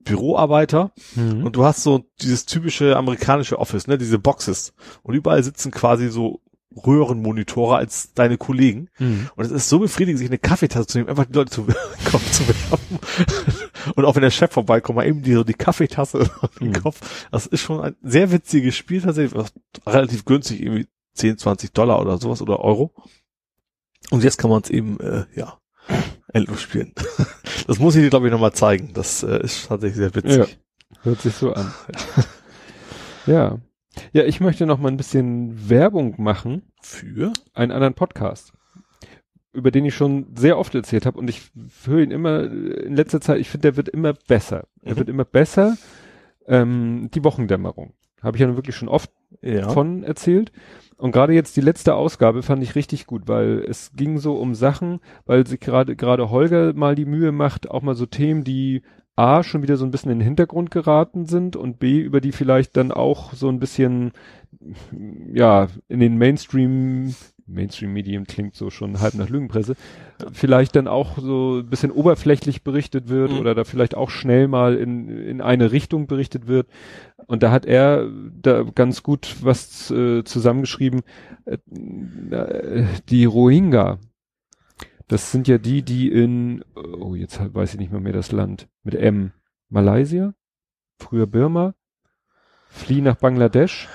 Büroarbeiter 0.03 0.91
Mhm. 1.15 1.43
und 1.45 1.55
du 1.55 1.63
hast 1.65 1.83
so 1.83 2.05
dieses 2.21 2.45
typische 2.45 2.95
amerikanische 2.97 3.59
Office, 3.59 3.87
ne, 3.87 3.97
diese 3.97 4.19
Boxes 4.19 4.73
und 5.03 5.13
überall 5.15 5.43
sitzen 5.43 5.71
quasi 5.71 6.09
so 6.09 6.41
Röhrenmonitore 6.85 7.75
als 7.77 8.13
deine 8.13 8.37
Kollegen 8.37 8.89
Mhm. 8.99 9.29
und 9.35 9.45
es 9.45 9.51
ist 9.51 9.69
so 9.69 9.79
befriedigend, 9.79 10.19
sich 10.19 10.29
eine 10.29 10.37
Kaffeetasse 10.37 10.87
zu 10.87 10.97
nehmen, 10.97 11.09
einfach 11.09 11.25
die 11.25 11.33
Leute 11.33 11.51
zu, 11.51 11.65
Kopf 12.11 12.31
zu 12.31 12.47
werfen. 12.47 12.99
Und 13.95 14.05
auch 14.05 14.15
wenn 14.15 14.21
der 14.21 14.29
Chef 14.29 14.51
vorbeikommt, 14.51 14.97
mal 14.97 15.07
eben 15.07 15.23
die, 15.23 15.33
so 15.33 15.43
die 15.43 15.53
Kaffeetasse 15.53 16.29
auf 16.41 16.55
den 16.59 16.69
Mhm. 16.69 16.73
Kopf. 16.83 17.27
Das 17.31 17.45
ist 17.47 17.61
schon 17.61 17.81
ein 17.81 17.95
sehr 18.03 18.31
witziges 18.31 18.75
Spiel 18.75 19.01
tatsächlich, 19.01 19.33
was 19.39 19.53
relativ 19.87 20.25
günstig, 20.25 20.61
irgendwie 20.61 20.87
10, 21.13 21.37
20 21.37 21.71
Dollar 21.73 21.99
oder 22.01 22.17
sowas 22.17 22.41
oder 22.41 22.59
Euro. 22.59 22.93
Und 24.11 24.23
jetzt 24.23 24.37
kann 24.37 24.49
man 24.49 24.61
es 24.61 24.69
eben, 24.69 24.99
äh, 24.99 25.25
ja, 25.35 25.57
endlos 26.33 26.61
spielen. 26.61 26.93
Das 27.67 27.77
muss 27.77 27.95
ich 27.95 28.01
dir, 28.01 28.09
glaube 28.09 28.25
ich, 28.27 28.31
nochmal 28.31 28.53
zeigen. 28.53 28.91
Das 28.93 29.21
äh, 29.21 29.43
ist 29.43 29.67
tatsächlich 29.67 29.97
sehr 29.97 30.15
witzig. 30.15 30.57
Hört 31.03 31.21
sich 31.21 31.35
so 31.35 31.53
an. 31.53 31.71
ja. 33.27 33.59
Ja, 34.13 34.23
ich 34.23 34.39
möchte 34.39 34.65
noch 34.65 34.79
mal 34.79 34.87
ein 34.87 34.97
bisschen 34.97 35.69
Werbung 35.69 36.15
machen. 36.17 36.63
Für? 36.81 37.33
einen 37.53 37.71
anderen 37.71 37.93
Podcast, 37.93 38.53
über 39.53 39.69
den 39.69 39.85
ich 39.85 39.93
schon 39.95 40.27
sehr 40.35 40.57
oft 40.57 40.73
erzählt 40.73 41.05
habe 41.05 41.19
und 41.19 41.29
ich 41.29 41.51
höre 41.85 41.99
ihn 41.99 42.11
immer 42.11 42.43
in 42.43 42.95
letzter 42.95 43.19
Zeit, 43.21 43.39
ich 43.39 43.49
finde, 43.49 43.67
der 43.67 43.77
wird 43.77 43.89
immer 43.89 44.13
besser. 44.13 44.65
Er 44.81 44.93
Mhm. 44.93 44.97
wird 44.97 45.09
immer 45.09 45.25
besser. 45.25 45.77
Ähm, 46.47 47.09
die 47.13 47.23
Wochendämmerung. 47.23 47.93
Habe 48.21 48.37
ich 48.37 48.41
ja 48.41 48.47
nun 48.47 48.55
wirklich 48.57 48.75
schon 48.75 48.89
oft 48.89 49.11
Ja. 49.41 49.69
von 49.69 50.03
erzählt. 50.03 50.51
Und 50.97 51.11
gerade 51.13 51.33
jetzt 51.33 51.55
die 51.55 51.61
letzte 51.61 51.95
Ausgabe 51.95 52.43
fand 52.43 52.61
ich 52.61 52.75
richtig 52.75 53.07
gut, 53.07 53.27
weil 53.27 53.63
es 53.67 53.91
ging 53.95 54.17
so 54.17 54.35
um 54.35 54.53
Sachen, 54.53 54.99
weil 55.25 55.47
sich 55.47 55.59
gerade 55.61 55.95
gerade 55.95 56.29
Holger 56.29 56.73
mal 56.73 56.95
die 56.95 57.05
Mühe 57.05 57.31
macht, 57.31 57.71
auch 57.71 57.81
mal 57.81 57.95
so 57.95 58.05
Themen, 58.05 58.43
die 58.43 58.81
A 59.15 59.43
schon 59.43 59.61
wieder 59.61 59.77
so 59.77 59.85
ein 59.85 59.91
bisschen 59.91 60.11
in 60.11 60.19
den 60.19 60.25
Hintergrund 60.25 60.71
geraten 60.71 61.25
sind 61.25 61.55
und 61.55 61.79
B 61.79 61.99
über 61.99 62.19
die 62.21 62.31
vielleicht 62.31 62.75
dann 62.77 62.91
auch 62.91 63.33
so 63.33 63.49
ein 63.49 63.59
bisschen 63.59 64.11
ja 65.33 65.67
in 65.87 65.99
den 65.99 66.17
Mainstream 66.17 67.13
Mainstream 67.49 67.93
Medium 67.93 68.25
klingt 68.25 68.55
so 68.55 68.69
schon 68.69 68.99
halb 68.99 69.15
nach 69.15 69.29
Lügenpresse, 69.29 69.75
vielleicht 70.31 70.75
dann 70.75 70.87
auch 70.87 71.17
so 71.17 71.57
ein 71.59 71.65
bisschen 71.69 71.91
oberflächlich 71.91 72.63
berichtet 72.63 73.09
wird 73.09 73.31
Mhm. 73.31 73.39
oder 73.39 73.55
da 73.55 73.63
vielleicht 73.63 73.95
auch 73.95 74.09
schnell 74.09 74.47
mal 74.47 74.75
in, 74.75 75.09
in 75.09 75.41
eine 75.41 75.71
Richtung 75.71 76.07
berichtet 76.07 76.47
wird. 76.47 76.67
Und 77.27 77.43
da 77.43 77.51
hat 77.51 77.65
er 77.65 78.09
da 78.41 78.63
ganz 78.63 79.03
gut 79.03 79.35
was 79.41 79.91
äh, 79.91 80.23
zusammengeschrieben. 80.23 81.01
Äh, 81.45 81.57
äh, 82.31 82.85
die 83.09 83.25
Rohingya, 83.25 83.99
das 85.07 85.31
sind 85.31 85.47
ja 85.47 85.57
die, 85.57 85.81
die 85.81 86.11
in, 86.11 86.63
oh, 86.75 87.15
jetzt 87.15 87.39
weiß 87.53 87.73
ich 87.73 87.79
nicht 87.79 87.91
mehr 87.91 88.01
mehr 88.01 88.13
das 88.13 88.31
Land, 88.31 88.67
mit 88.83 88.95
M, 88.95 89.31
Malaysia, 89.69 90.33
früher 90.97 91.27
Birma, 91.27 91.73
fliehen 92.69 93.05
nach 93.05 93.15
Bangladesch. 93.15 93.87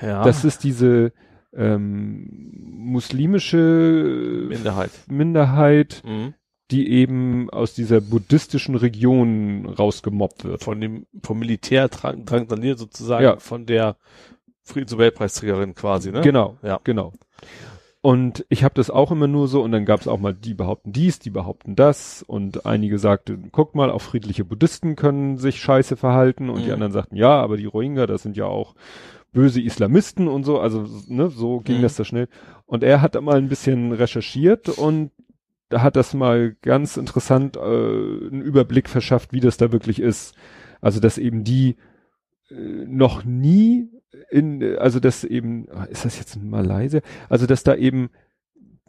ja. 0.00 0.22
Das 0.24 0.44
ist 0.44 0.62
diese 0.64 1.12
ähm, 1.54 2.28
muslimische 2.62 4.46
Minderheit. 4.48 4.90
Minderheit, 5.08 6.02
Mhm. 6.04 6.34
die 6.70 6.88
eben 6.90 7.50
aus 7.50 7.74
dieser 7.74 8.00
buddhistischen 8.00 8.74
Region 8.74 9.66
rausgemobbt 9.66 10.44
wird. 10.44 10.64
Von 10.64 10.80
dem, 10.80 11.06
vom 11.22 11.38
Militär 11.38 11.88
drang- 11.88 12.24
drangsaliert 12.24 12.78
sozusagen 12.78 13.24
Ja. 13.24 13.36
von 13.38 13.66
der 13.66 13.96
Friedensnobelpreisträgerin 14.64 15.74
quasi, 15.74 16.10
ne? 16.12 16.20
Genau, 16.22 16.56
Ja. 16.62 16.80
genau. 16.84 17.12
Und 18.00 18.44
ich 18.48 18.64
habe 18.64 18.74
das 18.74 18.90
auch 18.90 19.12
immer 19.12 19.28
nur 19.28 19.46
so 19.46 19.62
und 19.62 19.70
dann 19.70 19.84
gab 19.84 20.00
es 20.00 20.08
auch 20.08 20.18
mal, 20.18 20.34
die 20.34 20.54
behaupten 20.54 20.92
dies, 20.92 21.20
die 21.20 21.30
behaupten 21.30 21.76
das 21.76 22.24
und 22.26 22.66
einige 22.66 22.98
sagten, 22.98 23.50
guck 23.52 23.76
mal, 23.76 23.90
auch 23.90 24.00
friedliche 24.02 24.44
Buddhisten 24.44 24.96
können 24.96 25.38
sich 25.38 25.60
scheiße 25.60 25.96
verhalten 25.96 26.48
und 26.50 26.60
Mhm. 26.62 26.64
die 26.64 26.72
anderen 26.72 26.92
sagten, 26.92 27.14
ja, 27.16 27.40
aber 27.40 27.56
die 27.56 27.66
Rohingya, 27.66 28.06
das 28.08 28.22
sind 28.22 28.36
ja 28.36 28.46
auch 28.46 28.74
böse 29.32 29.60
Islamisten 29.60 30.28
und 30.28 30.44
so, 30.44 30.58
also 30.60 30.86
ne, 31.08 31.30
so 31.30 31.60
ging 31.60 31.78
Mhm. 31.78 31.82
das 31.82 31.96
da 31.96 32.04
schnell. 32.04 32.28
Und 32.66 32.82
er 32.84 33.00
hat 33.00 33.14
da 33.14 33.20
mal 33.20 33.36
ein 33.38 33.48
bisschen 33.48 33.92
recherchiert 33.92 34.68
und 34.68 35.10
da 35.68 35.82
hat 35.82 35.96
das 35.96 36.12
mal 36.12 36.54
ganz 36.60 36.96
interessant 36.98 37.56
äh, 37.56 37.60
einen 37.60 38.42
Überblick 38.42 38.88
verschafft, 38.90 39.32
wie 39.32 39.40
das 39.40 39.56
da 39.56 39.72
wirklich 39.72 40.00
ist. 40.00 40.34
Also 40.82 41.00
dass 41.00 41.16
eben 41.16 41.44
die 41.44 41.76
äh, 42.50 42.54
noch 42.86 43.24
nie 43.24 43.88
in, 44.30 44.76
also 44.76 45.00
dass 45.00 45.24
eben, 45.24 45.66
ah, 45.70 45.84
ist 45.84 46.04
das 46.04 46.18
jetzt 46.18 46.36
in 46.36 46.50
Malaysia? 46.50 47.00
Also 47.30 47.46
dass 47.46 47.62
da 47.62 47.74
eben 47.74 48.10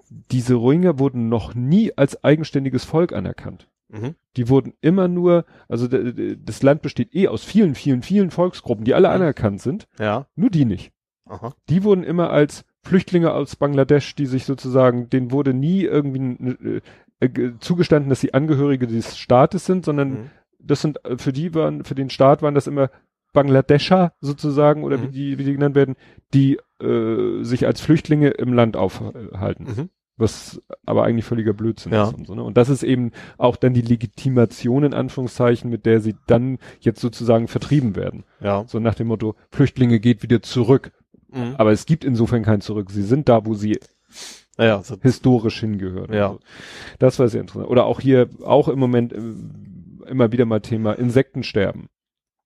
diese 0.09 0.55
Rohingya 0.55 0.99
wurden 0.99 1.29
noch 1.29 1.55
nie 1.55 1.93
als 1.97 2.23
eigenständiges 2.23 2.83
Volk 2.83 3.13
anerkannt. 3.13 3.67
Mhm. 3.89 4.15
Die 4.37 4.49
wurden 4.49 4.73
immer 4.81 5.07
nur, 5.07 5.45
also 5.67 5.87
das 5.87 6.63
Land 6.63 6.81
besteht 6.81 7.13
eh 7.13 7.27
aus 7.27 7.43
vielen, 7.43 7.75
vielen, 7.75 8.01
vielen 8.01 8.31
Volksgruppen, 8.31 8.85
die 8.85 8.93
alle 8.95 9.07
Mhm. 9.09 9.13
anerkannt 9.15 9.61
sind, 9.61 9.87
Ja. 9.99 10.27
nur 10.35 10.49
die 10.49 10.65
nicht. 10.65 10.91
Aha. 11.25 11.53
Die 11.69 11.83
wurden 11.83 12.03
immer 12.03 12.31
als 12.31 12.65
Flüchtlinge 12.81 13.31
aus 13.33 13.55
Bangladesch, 13.55 14.15
die 14.15 14.25
sich 14.25 14.45
sozusagen, 14.45 15.09
denen 15.09 15.31
wurde 15.31 15.53
nie 15.53 15.83
irgendwie 15.83 16.81
äh, 17.21 17.25
äh, 17.25 17.53
zugestanden, 17.59 18.09
dass 18.09 18.19
sie 18.19 18.33
Angehörige 18.33 18.87
des 18.87 19.17
Staates 19.17 19.65
sind, 19.65 19.85
sondern 19.85 20.09
Mhm. 20.09 20.29
das 20.59 20.81
sind 20.81 21.03
äh, 21.05 21.17
für 21.17 21.31
die 21.31 21.53
waren, 21.55 21.83
für 21.85 21.95
den 21.95 22.09
Staat 22.09 22.41
waren 22.41 22.55
das 22.55 22.67
immer 22.67 22.89
Bangladescher 23.31 24.13
sozusagen 24.21 24.83
oder 24.83 24.97
Mhm. 24.97 25.03
wie 25.03 25.07
die, 25.09 25.37
wie 25.39 25.43
die 25.43 25.53
genannt 25.53 25.75
werden, 25.75 25.95
die 26.33 26.59
äh, 26.81 27.41
sich 27.43 27.65
als 27.65 27.79
Flüchtlinge 27.81 28.29
im 28.29 28.53
Land 28.53 28.75
aufhalten. 28.77 29.63
Mhm. 29.65 29.89
Was 30.23 30.61
aber 30.85 31.03
eigentlich 31.03 31.25
völliger 31.25 31.53
Blödsinn 31.53 31.93
Ja. 31.93 32.05
ist 32.07 32.13
und 32.15 32.25
so, 32.25 32.33
ne? 32.33 32.43
Und 32.43 32.57
das 32.57 32.69
ist 32.69 32.81
eben 32.83 33.11
auch 33.37 33.55
dann 33.55 33.73
die 33.73 33.81
Legitimation 33.81 34.83
in 34.83 34.93
Anführungszeichen, 34.93 35.69
mit 35.69 35.85
der 35.85 35.99
sie 35.99 36.15
dann 36.27 36.57
jetzt 36.79 37.01
sozusagen 37.01 37.47
vertrieben 37.47 37.95
werden. 37.95 38.23
Ja. 38.41 38.63
So 38.67 38.79
nach 38.79 38.95
dem 38.95 39.07
Motto, 39.07 39.35
Flüchtlinge 39.51 39.99
geht 39.99 40.23
wieder 40.23 40.41
zurück. 40.41 40.91
Mhm. 41.31 41.55
Aber 41.57 41.71
es 41.71 41.85
gibt 41.85 42.03
insofern 42.05 42.43
kein 42.43 42.61
Zurück. 42.61 42.91
Sie 42.91 43.01
sind 43.03 43.27
da, 43.29 43.45
wo 43.45 43.53
sie 43.53 43.79
Ja, 44.57 44.83
so, 44.83 44.95
historisch 45.01 45.59
hingehören. 45.59 46.13
Ja. 46.13 46.27
Also, 46.27 46.39
das 46.99 47.19
war 47.19 47.27
sehr 47.27 47.41
interessant. 47.41 47.69
Oder 47.69 47.85
auch 47.85 47.99
hier, 47.99 48.29
auch 48.43 48.67
im 48.67 48.79
Moment 48.79 49.13
äh, 49.13 49.21
immer 50.07 50.31
wieder 50.31 50.45
mal 50.45 50.61
Thema 50.61 50.93
Insektensterben. 50.93 51.89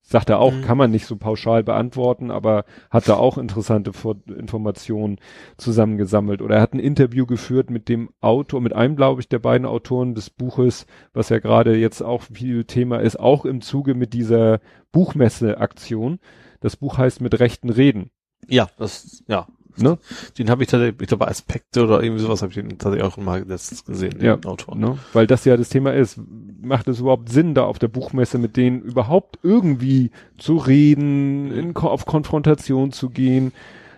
Sagt 0.09 0.29
er 0.29 0.39
auch, 0.39 0.53
Mhm. 0.53 0.61
kann 0.61 0.77
man 0.77 0.89
nicht 0.91 1.05
so 1.05 1.17
pauschal 1.17 1.65
beantworten, 1.65 2.31
aber 2.31 2.63
hat 2.89 3.09
da 3.09 3.15
auch 3.15 3.37
interessante 3.37 3.91
Informationen 4.37 5.17
zusammengesammelt. 5.57 6.41
Oder 6.41 6.55
er 6.55 6.61
hat 6.61 6.73
ein 6.73 6.79
Interview 6.79 7.25
geführt 7.25 7.69
mit 7.69 7.89
dem 7.89 8.09
Autor, 8.21 8.61
mit 8.61 8.71
einem, 8.71 8.95
glaube 8.95 9.19
ich, 9.19 9.27
der 9.27 9.39
beiden 9.39 9.67
Autoren 9.67 10.15
des 10.15 10.29
Buches, 10.29 10.85
was 11.11 11.27
ja 11.27 11.39
gerade 11.39 11.75
jetzt 11.75 12.01
auch 12.01 12.21
viel 12.21 12.63
Thema 12.63 13.01
ist, 13.01 13.19
auch 13.19 13.43
im 13.43 13.59
Zuge 13.59 13.95
mit 13.95 14.13
dieser 14.13 14.59
Buchmesse-Aktion. 14.93 16.19
Das 16.61 16.77
Buch 16.77 16.97
heißt 16.97 17.19
Mit 17.21 17.39
rechten 17.39 17.69
Reden. 17.69 18.09
ja, 18.47 18.69
das, 18.77 19.23
ja. 19.27 19.47
Ne? 19.79 19.97
Den 20.37 20.49
habe 20.49 20.63
ich 20.63 20.69
tatsächlich, 20.69 21.01
ich 21.01 21.07
glaube 21.07 21.27
Aspekte 21.27 21.83
oder 21.83 22.01
irgendwie 22.01 22.23
sowas 22.23 22.41
habe 22.41 22.51
ich 22.51 22.55
den 22.55 22.77
tatsächlich 22.77 23.03
auch 23.03 23.17
mal 23.17 23.43
letztens 23.47 23.85
gesehen, 23.85 24.17
den 24.17 24.25
Ja, 24.25 24.33
Autor. 24.45 24.75
Ne? 24.75 24.97
Weil 25.13 25.27
das 25.27 25.45
ja 25.45 25.57
das 25.57 25.69
Thema 25.69 25.93
ist. 25.93 26.19
Macht 26.61 26.87
es 26.87 26.99
überhaupt 26.99 27.29
Sinn, 27.29 27.53
da 27.53 27.63
auf 27.63 27.79
der 27.79 27.87
Buchmesse 27.87 28.39
mit 28.39 28.57
denen 28.57 28.81
überhaupt 28.81 29.39
irgendwie 29.43 30.11
zu 30.37 30.57
reden, 30.57 31.51
in, 31.51 31.75
auf 31.75 32.05
Konfrontation 32.05 32.91
zu 32.91 33.09
gehen? 33.09 33.53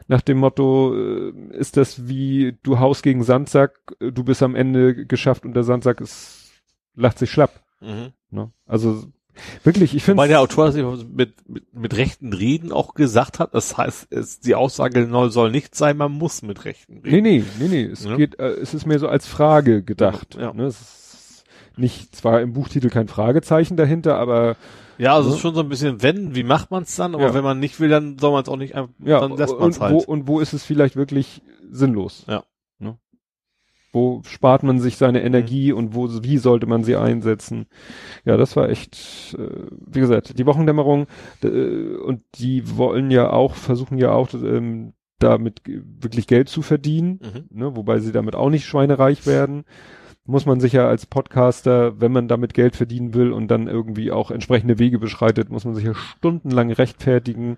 Nach 0.07 0.21
dem 0.21 0.39
Motto, 0.39 0.95
äh, 0.95 1.31
ist 1.51 1.77
das 1.77 2.07
wie 2.07 2.57
du 2.63 2.79
haust 2.79 3.03
gegen 3.03 3.23
Sandsack, 3.23 3.79
du 3.99 4.23
bist 4.23 4.43
am 4.43 4.55
Ende 4.55 5.05
geschafft 5.05 5.45
und 5.45 5.53
der 5.53 5.63
Sandsack 5.63 6.01
ist, 6.01 6.51
lacht 6.95 7.19
sich 7.19 7.31
schlapp. 7.31 7.61
Mhm. 7.79 8.11
Ne? 8.31 8.51
Also 8.65 9.03
wirklich, 9.63 9.95
ich 9.95 10.03
finde 10.03 10.21
Weil 10.21 10.29
der 10.29 10.41
Autor 10.41 10.71
mit, 10.71 11.33
mit, 11.47 11.73
mit 11.73 11.97
rechten 11.97 12.33
Reden 12.33 12.71
auch 12.71 12.93
gesagt 12.93 13.39
hat, 13.39 13.53
das 13.53 13.77
heißt, 13.77 14.07
es, 14.11 14.39
die 14.39 14.55
Aussage 14.55 15.07
soll- 15.29 15.51
nicht 15.51 15.75
sein, 15.75 15.97
man 15.97 16.11
muss 16.11 16.41
mit 16.41 16.65
rechten 16.65 17.01
Nee, 17.03 17.09
reden. 17.09 17.23
nee, 17.23 17.43
nee, 17.59 17.67
nee. 17.67 17.83
Es 17.85 18.03
Ja. 18.05 18.15
geht, 18.15 18.39
äh, 18.39 18.49
es 18.51 18.73
ist 18.73 18.85
mehr 18.85 18.99
so 18.99 19.07
als 19.07 19.27
Frage 19.27 19.83
gedacht. 19.83 20.35
Ja. 20.39 20.53
Ne? 20.53 20.65
Es 20.65 20.79
ist 20.81 21.43
nicht, 21.77 22.15
zwar 22.15 22.41
im 22.41 22.53
Buchtitel 22.53 22.89
kein 22.89 23.07
Fragezeichen 23.07 23.77
dahinter, 23.77 24.17
aber 24.17 24.55
Ja, 24.97 25.15
also 25.15 25.29
es 25.29 25.31
Ne? 25.33 25.35
ist 25.37 25.41
schon 25.41 25.55
so 25.55 25.61
ein 25.61 25.69
bisschen, 25.69 26.01
wenn, 26.03 26.35
wie 26.35 26.43
macht 26.43 26.71
man 26.71 26.83
es 26.83 26.93
dann? 26.97 27.15
Aber 27.15 27.27
Ja. 27.27 27.33
wenn 27.33 27.43
man 27.43 27.59
nicht 27.59 27.79
will, 27.79 27.87
dann 27.89 28.17
soll 28.19 28.31
man 28.33 28.43
es 28.43 28.49
auch 28.49 28.57
nicht, 28.57 28.75
dann 28.75 28.89
lässt 29.37 29.53
man 29.53 29.61
und, 29.63 29.71
es 29.71 29.79
halt. 29.79 29.93
wo, 29.93 29.99
und 29.99 30.27
wo 30.27 30.41
ist 30.41 30.51
es 30.51 30.65
vielleicht 30.65 30.97
wirklich 30.97 31.41
sinnlos? 31.71 32.25
Ja. 32.27 32.43
Wo 33.91 34.21
spart 34.23 34.63
man 34.63 34.79
sich 34.79 34.97
seine 34.97 35.23
Energie 35.23 35.71
und 35.71 35.95
wo, 35.95 36.07
wie 36.23 36.37
sollte 36.37 36.67
man 36.67 36.83
sie 36.83 36.95
einsetzen? 36.95 37.65
Ja, 38.23 38.37
das 38.37 38.55
war 38.55 38.69
echt, 38.69 39.35
äh, 39.37 39.65
wie 39.87 39.99
gesagt, 39.99 40.37
die 40.37 40.45
Wochendämmerung, 40.45 41.07
äh, 41.43 41.95
und 41.95 42.21
die 42.35 42.77
wollen 42.77 43.09
ja 43.09 43.31
auch, 43.31 43.55
versuchen 43.55 43.97
ja 43.97 44.11
auch, 44.11 44.31
ähm, 44.33 44.93
damit 45.17 45.61
wirklich 45.65 46.27
Geld 46.27 46.49
zu 46.49 46.61
verdienen, 46.61 47.19
Mhm. 47.21 47.57
ne? 47.59 47.75
wobei 47.75 47.99
sie 47.99 48.11
damit 48.11 48.35
auch 48.35 48.49
nicht 48.49 48.65
schweinereich 48.65 49.25
werden. 49.27 49.63
Muss 50.25 50.45
man 50.45 50.59
sich 50.59 50.73
ja 50.73 50.87
als 50.87 51.07
Podcaster, 51.07 51.99
wenn 51.99 52.11
man 52.11 52.27
damit 52.27 52.53
Geld 52.53 52.75
verdienen 52.75 53.15
will 53.15 53.31
und 53.31 53.47
dann 53.49 53.67
irgendwie 53.67 54.11
auch 54.11 54.29
entsprechende 54.29 54.77
Wege 54.77 54.99
beschreitet, 54.99 55.49
muss 55.49 55.65
man 55.65 55.73
sich 55.73 55.85
ja 55.85 55.95
stundenlang 55.95 56.71
rechtfertigen, 56.71 57.57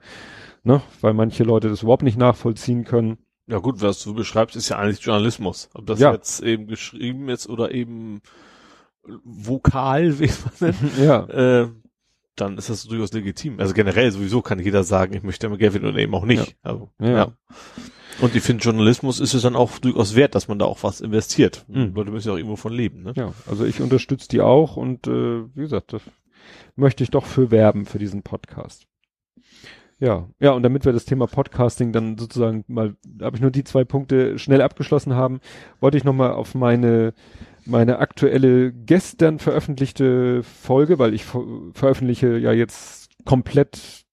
ne? 0.64 0.82
weil 1.02 1.14
manche 1.14 1.44
Leute 1.44 1.68
das 1.68 1.84
überhaupt 1.84 2.04
nicht 2.04 2.18
nachvollziehen 2.18 2.86
können. 2.86 3.18
Ja 3.52 3.58
gut, 3.60 3.82
was 3.82 4.02
du 4.02 4.14
beschreibst, 4.14 4.56
ist 4.56 4.70
ja 4.70 4.78
eigentlich 4.78 5.02
Journalismus. 5.02 5.70
Ob 5.74 5.86
das 5.86 6.00
Ja. 6.00 6.14
jetzt 6.14 6.42
eben 6.42 6.68
geschrieben 6.68 7.28
ist 7.30 7.50
oder 7.50 7.72
eben 7.72 8.22
vokal, 9.24 10.20
wie 10.20 10.28
man 10.28 10.54
nennt, 10.72 10.98
ja, 10.98 11.26
äh, 11.64 11.70
dann 12.36 12.58
ist 12.58 12.70
das 12.70 12.86
durchaus 12.86 13.12
legitim. 13.12 13.60
Also 13.60 13.74
generell 13.74 14.10
sowieso 14.12 14.42
kann 14.42 14.58
jeder 14.60 14.84
sagen, 14.84 15.14
ich 15.14 15.24
möchte 15.24 15.50
Geld 15.58 15.74
verdienen 15.74 15.92
oder 15.94 16.02
eben 16.02 16.16
auch 16.16 16.26
nicht. 16.26 16.56
Also, 16.62 16.90
Ja, 17.00 17.10
ja. 17.10 17.32
Und 18.22 18.36
ich 18.36 18.44
finde, 18.44 18.64
Journalismus 18.64 19.20
ist 19.20 19.34
es 19.34 19.42
dann 19.42 19.56
auch 19.56 19.80
durchaus 19.80 20.16
wert, 20.16 20.36
dass 20.36 20.48
man 20.48 20.60
da 20.60 20.66
auch 20.66 20.84
was 20.84 21.02
investiert. 21.02 21.66
Mhm. 21.68 21.94
Leute 21.94 22.12
müssen 22.12 22.28
ja 22.28 22.34
auch 22.34 22.38
irgendwo 22.38 22.56
von 22.56 22.72
leben, 22.72 23.04
ne? 23.04 23.14
ja, 23.16 23.34
also 23.48 23.66
ich 23.66 23.82
unterstütze 23.82 24.28
die 24.30 24.42
auch 24.42 24.78
und 24.78 25.08
äh, 25.08 25.44
wie 25.56 25.62
gesagt, 25.62 25.94
das 25.94 26.04
möchte 26.76 27.04
ich 27.04 27.10
doch 27.10 27.26
für 27.26 27.52
werben 27.52 27.86
für 27.86 28.00
diesen 28.00 28.22
Podcast. 28.22 28.86
Ja, 30.02 30.28
ja, 30.40 30.52
und 30.52 30.64
damit 30.64 30.84
wir 30.84 30.94
das 30.94 31.06
Thema 31.06 31.28
Podcasting 31.28 31.92
dann 31.92 32.18
sozusagen 32.18 32.66
mal, 32.68 32.96
habe 33.22 33.36
ich 33.36 33.42
nur 33.42 33.52
die 33.52 33.64
zwei 33.64 33.84
Punkte 33.84 34.40
schnell 34.40 34.64
abgeschlossen 34.64 35.14
haben, 35.14 35.40
wollte 35.80 35.96
ich 35.96 36.04
nochmal 36.04 36.32
auf 36.32 36.56
meine, 36.56 37.14
meine 37.68 38.00
aktuelle 38.00 38.74
gestern 38.74 39.38
veröffentlichte 39.38 40.42
Folge, 40.42 40.98
weil 40.98 41.14
ich 41.14 41.24
ver 41.24 41.44
veröffentliche 41.74 42.40
ja 42.40 42.52
jetzt 42.52 43.12
komplett 43.26 44.06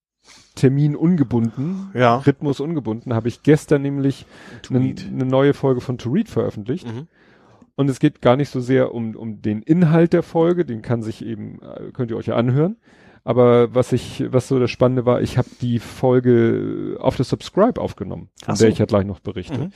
Termin 0.55 0.95
ungebunden, 0.95 1.91
Ja. 1.95 2.19
Rhythmus 2.19 2.61
ungebunden, 2.61 3.15
habe 3.15 3.29
ich 3.29 3.43
gestern 3.43 3.81
nämlich 3.81 4.27
eine 4.69 4.95
eine 5.11 5.25
neue 5.25 5.55
Folge 5.55 5.81
von 5.81 5.97
To 5.97 6.11
Read 6.11 6.29
veröffentlicht. 6.29 6.87
Mhm. 6.87 7.09
Und 7.77 7.89
es 7.89 7.99
geht 7.99 8.21
gar 8.21 8.37
nicht 8.37 8.51
so 8.51 8.61
sehr 8.61 8.93
um, 8.93 9.17
um 9.17 9.41
den 9.41 9.63
Inhalt 9.63 10.13
der 10.13 10.25
Folge, 10.25 10.67
den 10.67 10.83
kann 10.83 11.01
sich 11.03 11.25
eben, 11.25 11.61
äh, 11.63 11.93
könnt 11.93 12.11
ihr 12.11 12.17
euch 12.19 12.27
ja 12.27 12.35
anhören. 12.35 12.77
Aber 13.29 13.75
was 13.75 13.93
ich, 13.93 14.25
was 14.33 14.49
so 14.49 14.59
das 14.59 14.71
Spannende 14.71 15.05
war, 15.05 15.21
ich 15.21 15.37
habe 15.37 15.49
die 15.61 15.81
Folge 15.81 16.97
auf 16.99 17.17
der 17.17 17.27
Subscribe 17.27 17.79
aufgenommen, 17.79 18.31
von 18.43 18.57
so. 18.57 18.65
der 18.65 18.73
ich 18.73 18.79
ja 18.79 18.87
gleich 18.87 19.05
noch 19.05 19.21
berichte. 19.21 19.59
Mhm. 19.59 19.73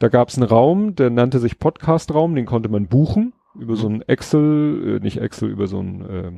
Da 0.00 0.08
gab 0.08 0.28
es 0.28 0.36
einen 0.36 0.48
Raum, 0.48 0.96
der 0.96 1.10
nannte 1.10 1.38
sich 1.38 1.60
Podcast-Raum, 1.60 2.34
den 2.34 2.46
konnte 2.46 2.68
man 2.68 2.88
buchen 2.88 3.32
über 3.54 3.74
Mhm. 3.74 3.76
so 3.76 3.88
ein 3.88 4.02
Excel, 4.02 4.96
äh, 4.96 5.04
nicht 5.04 5.18
Excel, 5.20 5.50
über 5.50 5.68
so 5.68 5.78
ein 5.80 6.04
äh, 6.04 6.32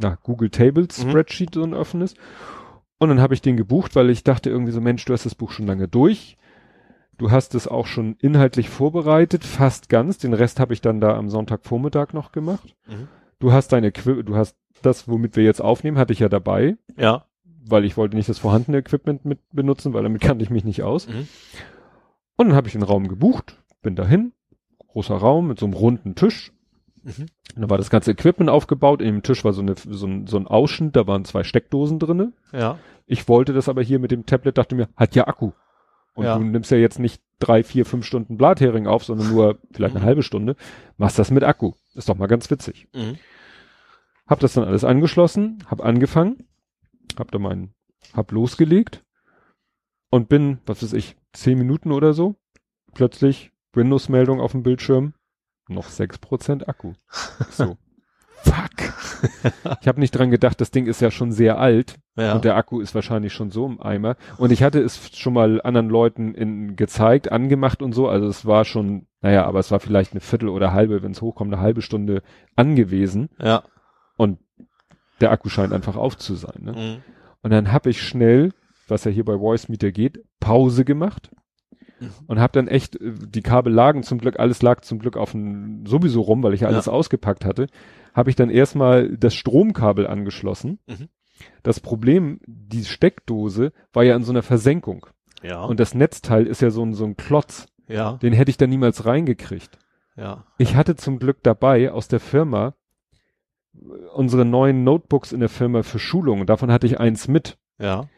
na, 0.00 0.16
Google 0.22 0.48
Tables 0.48 1.04
Mhm. 1.04 1.10
Spreadsheet, 1.10 1.52
so 1.54 1.62
ein 1.62 1.74
offenes. 1.74 2.14
Und 2.98 3.10
dann 3.10 3.20
habe 3.20 3.34
ich 3.34 3.42
den 3.42 3.58
gebucht, 3.58 3.94
weil 3.94 4.08
ich 4.08 4.24
dachte 4.24 4.48
irgendwie 4.48 4.72
so, 4.72 4.80
Mensch, 4.80 5.04
du 5.04 5.12
hast 5.12 5.26
das 5.26 5.34
Buch 5.34 5.50
schon 5.50 5.66
lange 5.66 5.88
durch. 5.88 6.38
Du 7.18 7.30
hast 7.30 7.54
es 7.54 7.68
auch 7.68 7.86
schon 7.86 8.16
inhaltlich 8.20 8.70
vorbereitet, 8.70 9.44
fast 9.44 9.90
ganz. 9.90 10.16
Den 10.16 10.32
Rest 10.32 10.58
habe 10.58 10.72
ich 10.72 10.80
dann 10.80 11.02
da 11.02 11.16
am 11.18 11.28
Sonntagvormittag 11.28 12.14
noch 12.14 12.32
gemacht. 12.32 12.74
Mhm. 12.88 13.08
Du 13.40 13.52
hast 13.52 13.72
deine, 13.72 13.90
Equi- 13.90 14.22
du 14.22 14.36
hast 14.36 14.56
das, 14.86 15.08
womit 15.08 15.36
wir 15.36 15.44
jetzt 15.44 15.60
aufnehmen, 15.60 15.98
hatte 15.98 16.12
ich 16.12 16.18
ja 16.20 16.28
dabei, 16.28 16.76
Ja. 16.96 17.24
weil 17.66 17.84
ich 17.84 17.96
wollte 17.96 18.16
nicht 18.16 18.28
das 18.28 18.38
vorhandene 18.38 18.78
Equipment 18.78 19.24
mit 19.24 19.38
benutzen, 19.52 19.92
weil 19.94 20.02
damit 20.02 20.20
kannte 20.22 20.42
ich 20.44 20.50
mich 20.50 20.64
nicht 20.64 20.82
aus. 20.82 21.08
Mhm. 21.08 21.28
Und 22.36 22.48
dann 22.48 22.56
habe 22.56 22.66
ich 22.66 22.72
den 22.72 22.82
Raum 22.82 23.08
gebucht, 23.08 23.58
bin 23.82 23.96
dahin, 23.96 24.32
großer 24.88 25.14
Raum 25.16 25.48
mit 25.48 25.58
so 25.58 25.66
einem 25.66 25.74
runden 25.74 26.14
Tisch. 26.14 26.52
Mhm. 27.02 27.26
Und 27.54 27.60
dann 27.62 27.70
war 27.70 27.78
das 27.78 27.90
ganze 27.90 28.10
Equipment 28.12 28.50
aufgebaut. 28.50 29.00
In 29.00 29.06
dem 29.08 29.22
Tisch 29.22 29.44
war 29.44 29.52
so, 29.52 29.62
eine, 29.62 29.74
so, 29.76 30.06
ein, 30.06 30.26
so 30.26 30.36
ein 30.36 30.46
Ausschnitt, 30.46 30.96
da 30.96 31.06
waren 31.06 31.24
zwei 31.24 31.44
Steckdosen 31.44 31.98
drinne. 31.98 32.32
Ja. 32.52 32.78
Ich 33.06 33.28
wollte 33.28 33.52
das 33.52 33.68
aber 33.68 33.82
hier 33.82 33.98
mit 33.98 34.10
dem 34.10 34.26
Tablet, 34.26 34.56
dachte 34.58 34.74
mir, 34.74 34.88
hat 34.96 35.14
ja 35.14 35.26
Akku. 35.28 35.52
Und 36.14 36.24
Ja. 36.24 36.38
du 36.38 36.44
nimmst 36.44 36.70
ja 36.70 36.76
jetzt 36.78 36.98
nicht 36.98 37.20
drei, 37.40 37.62
vier, 37.62 37.84
fünf 37.84 38.06
Stunden 38.06 38.36
Blathering 38.36 38.86
auf, 38.86 39.04
sondern 39.04 39.28
nur 39.30 39.58
vielleicht 39.72 39.94
eine 39.94 40.02
Mhm. 40.04 40.08
halbe 40.08 40.22
Stunde. 40.22 40.56
Machst 40.96 41.18
das 41.18 41.30
mit 41.30 41.42
Akku. 41.44 41.72
Ist 41.94 42.08
doch 42.08 42.16
mal 42.16 42.26
ganz 42.28 42.50
witzig. 42.50 42.88
Mhm. 42.94 43.16
Hab 44.26 44.40
das 44.40 44.54
dann 44.54 44.64
alles 44.64 44.84
angeschlossen, 44.84 45.58
hab 45.66 45.84
angefangen, 45.84 46.46
hab 47.18 47.30
da 47.30 47.38
meinen, 47.38 47.74
hab 48.14 48.32
losgelegt 48.32 49.04
und 50.10 50.28
bin, 50.28 50.58
was 50.66 50.82
weiß 50.82 50.92
ich, 50.94 51.16
zehn 51.32 51.58
Minuten 51.58 51.92
oder 51.92 52.14
so, 52.14 52.36
plötzlich 52.94 53.52
Windows-Meldung 53.74 54.40
auf 54.40 54.52
dem 54.52 54.62
Bildschirm, 54.62 55.14
noch 55.68 55.88
6% 55.88 56.66
Akku. 56.68 56.92
So. 57.50 57.76
Fuck. 58.42 58.92
Ich 59.80 59.88
habe 59.88 60.00
nicht 60.00 60.10
dran 60.10 60.30
gedacht, 60.30 60.60
das 60.60 60.70
Ding 60.70 60.86
ist 60.86 61.00
ja 61.00 61.10
schon 61.10 61.32
sehr 61.32 61.58
alt 61.58 61.96
Ja. 62.14 62.34
und 62.34 62.44
der 62.44 62.56
Akku 62.56 62.78
ist 62.80 62.94
wahrscheinlich 62.94 63.32
schon 63.32 63.50
so 63.50 63.64
im 63.64 63.80
Eimer. 63.80 64.16
Und 64.36 64.52
ich 64.52 64.62
hatte 64.62 64.80
es 64.82 65.16
schon 65.16 65.32
mal 65.32 65.62
anderen 65.62 65.88
Leuten 65.88 66.34
in, 66.34 66.76
gezeigt, 66.76 67.32
angemacht 67.32 67.80
und 67.80 67.92
so. 67.94 68.06
Also 68.06 68.26
es 68.26 68.44
war 68.44 68.66
schon, 68.66 69.06
naja, 69.22 69.46
aber 69.46 69.60
es 69.60 69.70
war 69.70 69.80
vielleicht 69.80 70.12
eine 70.12 70.20
Viertel 70.20 70.50
oder 70.50 70.74
halbe, 70.74 71.02
wenn 71.02 71.12
es 71.12 71.22
hochkommt, 71.22 71.54
eine 71.54 71.62
halbe 71.62 71.80
Stunde 71.80 72.22
angewiesen. 72.54 73.28
ja. 73.38 73.62
Und 74.16 74.38
der 75.20 75.30
Akku 75.30 75.48
scheint 75.48 75.72
einfach 75.72 75.96
auf 75.96 76.16
zu 76.16 76.34
sein. 76.34 76.60
Ne? 76.62 76.72
Mhm. 76.72 77.02
Und 77.42 77.50
dann 77.50 77.72
habe 77.72 77.90
ich 77.90 78.02
schnell, 78.02 78.52
was 78.88 79.04
ja 79.04 79.10
hier 79.10 79.24
bei 79.24 79.36
Voice 79.38 79.68
Meter 79.68 79.92
geht, 79.92 80.24
Pause 80.40 80.84
gemacht 80.84 81.30
Mhm. 82.00 82.10
und 82.26 82.40
habe 82.40 82.52
dann 82.52 82.66
echt, 82.66 82.96
äh, 83.00 83.12
die 83.14 83.42
Kabel 83.42 83.72
lagen 83.72 84.02
zum 84.02 84.18
Glück, 84.18 84.38
alles 84.40 84.62
lag 84.62 84.80
zum 84.80 84.98
Glück 84.98 85.16
auf 85.16 85.30
dem, 85.30 85.86
sowieso 85.86 86.22
rum, 86.22 86.42
weil 86.42 86.52
ich 86.52 86.62
ja 86.62 86.68
alles 86.68 86.88
ausgepackt 86.88 87.44
hatte, 87.44 87.68
habe 88.12 88.30
ich 88.30 88.36
dann 88.36 88.50
erstmal 88.50 89.16
das 89.16 89.34
Stromkabel 89.34 90.06
angeschlossen. 90.06 90.80
Mhm. 90.86 91.08
Das 91.62 91.78
Problem, 91.80 92.40
die 92.46 92.84
Steckdose 92.84 93.72
war 93.92 94.02
ja 94.02 94.16
in 94.16 94.24
so 94.24 94.32
einer 94.32 94.42
Versenkung 94.42 95.06
Ja. 95.42 95.62
und 95.64 95.78
das 95.78 95.94
Netzteil 95.94 96.46
ist 96.46 96.60
ja 96.62 96.70
so 96.70 96.82
ein, 96.84 96.94
so 96.94 97.04
ein 97.04 97.16
Klotz, 97.16 97.68
ja. 97.88 98.14
den 98.14 98.32
hätte 98.32 98.50
ich 98.50 98.56
da 98.56 98.66
niemals 98.66 99.04
reingekriegt. 99.06 99.78
Ja. 100.16 100.44
Ich 100.58 100.74
hatte 100.76 100.96
zum 100.96 101.18
Glück 101.20 101.42
dabei 101.44 101.92
aus 101.92 102.08
der 102.08 102.20
Firma 102.20 102.74
unsere 104.14 104.44
neuen 104.44 104.84
Notebooks 104.84 105.32
in 105.32 105.40
der 105.40 105.48
Firma 105.48 105.82
für 105.82 105.98
Schulungen. 105.98 106.46
Davon 106.46 106.70
hatte 106.72 106.86
ich 106.86 107.00
eins 107.00 107.28
mit. 107.28 107.58
Ja. 107.78 108.08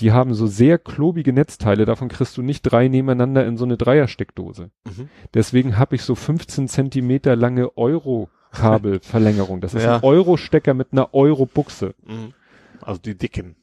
Die 0.00 0.12
haben 0.12 0.32
so 0.34 0.46
sehr 0.46 0.78
klobige 0.78 1.32
Netzteile. 1.32 1.84
Davon 1.84 2.08
kriegst 2.08 2.36
du 2.36 2.42
nicht 2.42 2.62
drei 2.62 2.88
nebeneinander 2.88 3.46
in 3.46 3.56
so 3.56 3.64
eine 3.64 3.76
Dreiersteckdose. 3.76 4.70
Mhm. 4.84 5.08
Deswegen 5.34 5.76
habe 5.78 5.96
ich 5.96 6.02
so 6.02 6.14
15 6.14 6.66
Zentimeter 6.68 7.36
lange 7.36 7.76
Euro-Kabelverlängerung. 7.76 9.60
Das 9.60 9.74
ist 9.74 9.82
Ja. 9.84 9.96
ein 9.96 10.02
Euro-Stecker 10.02 10.74
mit 10.74 10.88
einer 10.92 11.12
Euro-Buchse. 11.14 11.94
Mhm. 12.06 12.32
Also 12.80 13.00
die 13.00 13.16
dicken. 13.16 13.56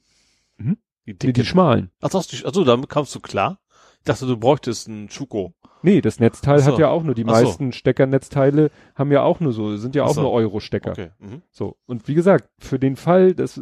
Mhm. 0.57 0.77
Die 1.05 1.13
Die, 1.13 1.17
dicken. 1.19 1.33
die 1.33 1.45
schmalen. 1.45 1.89
Ach, 2.01 2.11
so, 2.11 2.21
die- 2.21 2.45
also 2.45 2.63
damit 2.63 2.89
kamst 2.89 3.13
du 3.15 3.19
klar? 3.19 3.59
Ich 3.99 4.05
dachte, 4.05 4.25
du 4.25 4.37
bräuchtest 4.37 4.87
einen 4.87 5.09
Schuko. 5.09 5.53
Nee, 5.81 6.01
das 6.01 6.19
Netzteil 6.19 6.59
so. 6.59 6.71
hat 6.73 6.79
ja 6.79 6.89
auch 6.89 7.03
nur, 7.03 7.15
die 7.15 7.23
Ach 7.25 7.35
so. 7.37 7.45
meisten 7.45 7.71
Steckernetzteile 7.71 8.69
haben 8.95 9.11
ja 9.13 9.21
auch 9.23 9.39
nur 9.39 9.53
so, 9.53 9.77
sind 9.77 9.95
ja 9.95 10.03
auch 10.03 10.13
so. 10.13 10.21
nur 10.21 10.31
Euro-Stecker. 10.31 10.91
Okay. 10.91 11.09
Mhm. 11.19 11.41
So. 11.51 11.77
Und 11.85 12.07
wie 12.09 12.15
gesagt, 12.15 12.49
für 12.59 12.79
den 12.79 12.95
Fall, 12.97 13.33
dass, 13.33 13.61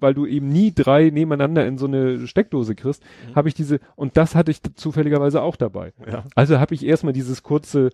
weil 0.00 0.14
du 0.14 0.26
eben 0.26 0.48
nie 0.48 0.72
drei 0.74 1.10
nebeneinander 1.10 1.64
in 1.66 1.78
so 1.78 1.86
eine 1.86 2.26
Steckdose 2.26 2.74
kriegst, 2.74 3.04
Mhm. 3.28 3.34
habe 3.36 3.48
ich 3.48 3.54
diese, 3.54 3.78
und 3.94 4.16
das 4.16 4.34
hatte 4.34 4.50
ich 4.50 4.62
zufälligerweise 4.74 5.42
auch 5.42 5.54
dabei. 5.56 5.92
Ja. 6.10 6.24
Also 6.34 6.58
habe 6.58 6.74
ich 6.74 6.84
erstmal 6.84 7.12
dieses 7.12 7.42
kurze 7.44 7.90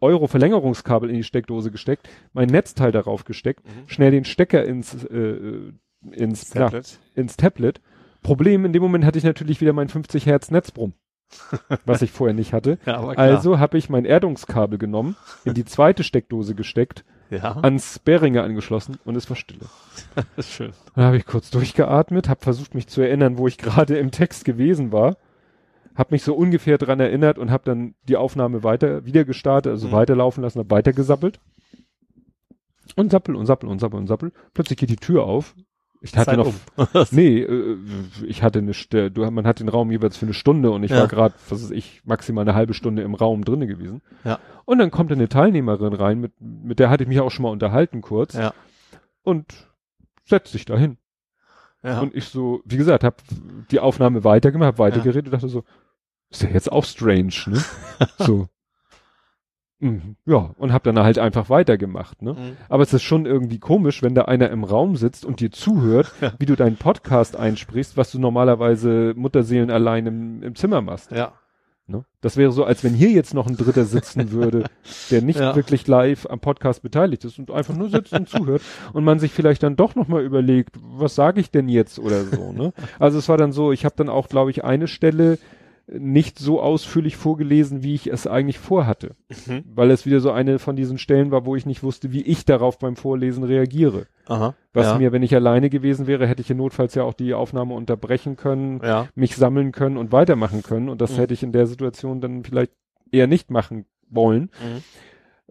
Euro-Verlängerungskabel 0.00 1.10
in 1.10 1.16
die 1.16 1.24
Steckdose 1.24 1.70
gesteckt, 1.70 2.08
mein 2.32 2.48
Netzteil 2.48 2.90
darauf 2.92 3.24
gesteckt, 3.24 3.64
Mhm. 3.66 3.88
schnell 3.88 4.10
den 4.10 4.24
Stecker 4.24 4.64
ins, 4.64 5.04
äh, 5.04 5.72
ins, 6.12 6.54
na, 6.54 6.62
Tablet. 6.64 6.98
ins 7.14 7.36
Tablet. 7.36 7.80
Problem, 8.22 8.64
in 8.64 8.72
dem 8.72 8.82
Moment 8.82 9.04
hatte 9.04 9.18
ich 9.18 9.24
natürlich 9.24 9.60
wieder 9.60 9.72
mein 9.72 9.88
50 9.88 10.26
Hertz 10.26 10.50
Netzbrumm, 10.50 10.94
was 11.86 12.02
ich 12.02 12.10
vorher 12.12 12.34
nicht 12.34 12.52
hatte. 12.52 12.78
Ja. 12.86 13.00
Also 13.04 13.58
habe 13.58 13.78
ich 13.78 13.88
mein 13.88 14.04
Erdungskabel 14.04 14.78
genommen, 14.78 15.16
in 15.44 15.54
die 15.54 15.64
zweite 15.64 16.04
Steckdose 16.04 16.54
gesteckt, 16.54 17.04
ja. 17.30 17.56
ans 17.62 17.98
Behringer 17.98 18.42
angeschlossen 18.44 18.98
und 19.04 19.16
es 19.16 19.28
war 19.30 19.36
Stille. 19.36 19.66
Das 20.36 20.46
ist 20.46 20.52
schön. 20.52 20.72
Dann 20.94 21.04
habe 21.04 21.16
ich 21.16 21.26
kurz 21.26 21.50
durchgeatmet, 21.50 22.28
habe 22.28 22.40
versucht 22.40 22.74
mich 22.74 22.88
zu 22.88 23.00
erinnern, 23.00 23.38
wo 23.38 23.46
ich 23.46 23.58
gerade 23.58 23.96
im 23.98 24.10
Text 24.10 24.44
gewesen 24.44 24.92
war, 24.92 25.16
habe 25.94 26.14
mich 26.14 26.22
so 26.22 26.34
ungefähr 26.34 26.78
dran 26.78 26.98
erinnert 27.00 27.38
und 27.38 27.50
habe 27.50 27.64
dann 27.64 27.94
die 28.08 28.16
Aufnahme 28.16 28.62
weiter 28.64 29.04
wieder 29.04 29.24
gestartet, 29.24 29.70
also 29.70 29.88
Mhm. 29.88 29.92
weiterlaufen 29.92 30.42
lassen, 30.42 30.58
habe 30.58 30.70
weitergesappelt 30.70 31.40
und 32.96 33.10
sappel 33.10 33.36
und 33.36 33.46
sappel 33.46 33.68
und 33.68 33.78
sappel 33.78 33.98
und 34.00 34.06
sappel. 34.06 34.32
Plötzlich 34.54 34.78
geht 34.78 34.90
die 34.90 34.96
Tür 34.96 35.24
auf. 35.24 35.54
Ich 36.02 36.16
hatte 36.16 36.36
noch, 36.36 36.46
um. 36.46 36.86
nee, 37.10 37.40
äh, 37.40 37.76
ich 38.26 38.42
hatte 38.42 38.60
eine, 38.60 38.72
St- 38.72 39.10
du, 39.10 39.30
man 39.30 39.46
hat 39.46 39.60
den 39.60 39.68
Raum 39.68 39.90
jeweils 39.90 40.16
für 40.16 40.24
eine 40.26 40.32
Stunde 40.34 40.70
und 40.70 40.82
ich 40.82 40.90
Ja. 40.92 41.00
war 41.00 41.08
gerade, 41.08 41.34
was 41.50 41.62
weiß 41.62 41.70
ich, 41.72 42.00
maximal 42.04 42.42
eine 42.42 42.54
halbe 42.54 42.72
Stunde 42.72 43.02
im 43.02 43.14
Raum 43.14 43.44
drinne 43.44 43.66
gewesen. 43.66 44.00
Ja. 44.24 44.38
Und 44.64 44.78
dann 44.78 44.90
kommt 44.90 45.12
eine 45.12 45.28
Teilnehmerin 45.28 45.92
rein, 45.92 46.20
mit, 46.20 46.32
mit 46.40 46.78
der 46.78 46.88
hatte 46.88 47.02
ich 47.02 47.08
mich 47.08 47.20
auch 47.20 47.30
schon 47.30 47.42
mal 47.42 47.50
unterhalten 47.50 48.00
kurz 48.00 48.32
Ja. 48.34 48.54
und 49.22 49.46
setzt 50.24 50.52
sich 50.52 50.64
dahin. 50.64 50.96
Ja. 51.82 52.00
Und 52.00 52.14
ich 52.14 52.26
so, 52.26 52.62
wie 52.64 52.76
gesagt, 52.78 53.04
habe 53.04 53.16
die 53.70 53.80
Aufnahme 53.80 54.24
weitergemacht, 54.24 54.68
habe 54.68 54.78
weitergeredet 54.78 55.26
und 55.26 55.32
dachte 55.32 55.48
so, 55.48 55.64
ist 56.30 56.42
ja 56.42 56.48
jetzt 56.50 56.70
auch 56.72 56.84
strange, 56.84 57.32
ne? 57.46 57.62
so. 58.18 58.48
Mhm, 59.80 60.16
Ja, 60.26 60.54
und 60.58 60.72
habe 60.72 60.84
dann 60.92 61.02
halt 61.02 61.18
einfach 61.18 61.48
weitergemacht, 61.50 62.20
ne? 62.22 62.34
Mhm. 62.34 62.56
Aber 62.68 62.82
es 62.82 62.92
ist 62.92 63.02
schon 63.02 63.24
irgendwie 63.26 63.58
komisch, 63.58 64.02
wenn 64.02 64.14
da 64.14 64.22
einer 64.26 64.50
im 64.50 64.62
Raum 64.64 64.96
sitzt 64.96 65.24
und 65.24 65.40
dir 65.40 65.50
zuhört, 65.50 66.12
Ja. 66.20 66.32
wie 66.38 66.46
du 66.46 66.54
deinen 66.54 66.76
Podcast 66.76 67.34
einsprichst, 67.36 67.96
was 67.96 68.12
du 68.12 68.18
normalerweise 68.18 69.14
Mutterseelen 69.16 69.70
allein 69.70 70.06
im, 70.06 70.42
im 70.42 70.54
Zimmer 70.54 70.80
machst. 70.82 71.10
Ja. 71.12 71.32
Ne? 71.86 72.04
Das 72.20 72.36
wäre 72.36 72.52
so, 72.52 72.62
als 72.64 72.84
wenn 72.84 72.94
hier 72.94 73.08
jetzt 73.10 73.34
noch 73.34 73.48
ein 73.48 73.56
Dritter 73.56 73.84
sitzen 73.84 74.30
würde, 74.32 74.64
der 75.10 75.22
nicht 75.22 75.40
Ja. 75.40 75.56
wirklich 75.56 75.86
live 75.88 76.26
am 76.30 76.38
Podcast 76.38 76.82
beteiligt 76.82 77.24
ist 77.24 77.38
und 77.38 77.50
einfach 77.50 77.74
nur 77.74 77.88
sitzt 77.88 78.12
und 78.12 78.28
zuhört 78.28 78.62
und 78.92 79.02
man 79.02 79.18
sich 79.18 79.32
vielleicht 79.32 79.62
dann 79.64 79.74
doch 79.76 79.96
nochmal 79.96 80.22
überlegt, 80.22 80.76
was 80.80 81.14
sage 81.16 81.40
ich 81.40 81.50
denn 81.50 81.68
jetzt 81.68 81.98
oder 81.98 82.22
so. 82.24 82.52
Ne? 82.52 82.72
Also 83.00 83.18
es 83.18 83.28
war 83.28 83.38
dann 83.38 83.50
so, 83.52 83.72
ich 83.72 83.84
habe 83.84 83.94
dann 83.96 84.08
auch, 84.08 84.28
glaube 84.28 84.50
ich, 84.50 84.62
eine 84.62 84.86
Stelle 84.86 85.38
nicht 85.98 86.38
so 86.38 86.60
ausführlich 86.60 87.16
vorgelesen, 87.16 87.82
wie 87.82 87.94
ich 87.94 88.06
es 88.06 88.26
eigentlich 88.26 88.58
vorhatte, 88.58 89.16
Mhm. 89.46 89.64
weil 89.74 89.90
es 89.90 90.06
wieder 90.06 90.20
so 90.20 90.30
eine 90.30 90.58
von 90.58 90.76
diesen 90.76 90.98
Stellen 90.98 91.30
war, 91.30 91.46
wo 91.46 91.56
ich 91.56 91.66
nicht 91.66 91.82
wusste, 91.82 92.12
wie 92.12 92.22
ich 92.22 92.44
darauf 92.44 92.78
beim 92.78 92.96
Vorlesen 92.96 93.42
reagiere. 93.44 94.06
Aha. 94.26 94.54
Was 94.72 94.86
ja. 94.86 94.98
mir, 94.98 95.10
wenn 95.12 95.22
ich 95.24 95.34
alleine 95.34 95.68
gewesen 95.70 96.06
wäre, 96.06 96.26
hätte 96.28 96.42
ich 96.42 96.48
ja 96.48 96.54
notfalls 96.54 96.94
ja 96.94 97.02
auch 97.02 97.14
die 97.14 97.34
Aufnahme 97.34 97.74
unterbrechen 97.74 98.36
können, 98.36 98.80
Ja. 98.84 99.08
mich 99.16 99.34
sammeln 99.34 99.72
können 99.72 99.96
und 99.96 100.12
weitermachen 100.12 100.62
können. 100.62 100.88
Und 100.88 101.00
das 101.00 101.12
Mhm. 101.12 101.16
hätte 101.16 101.34
ich 101.34 101.42
in 101.42 101.52
der 101.52 101.66
Situation 101.66 102.20
dann 102.20 102.44
vielleicht 102.44 102.72
eher 103.10 103.26
nicht 103.26 103.50
machen 103.50 103.86
wollen. 104.08 104.42
Mhm. 104.62 104.82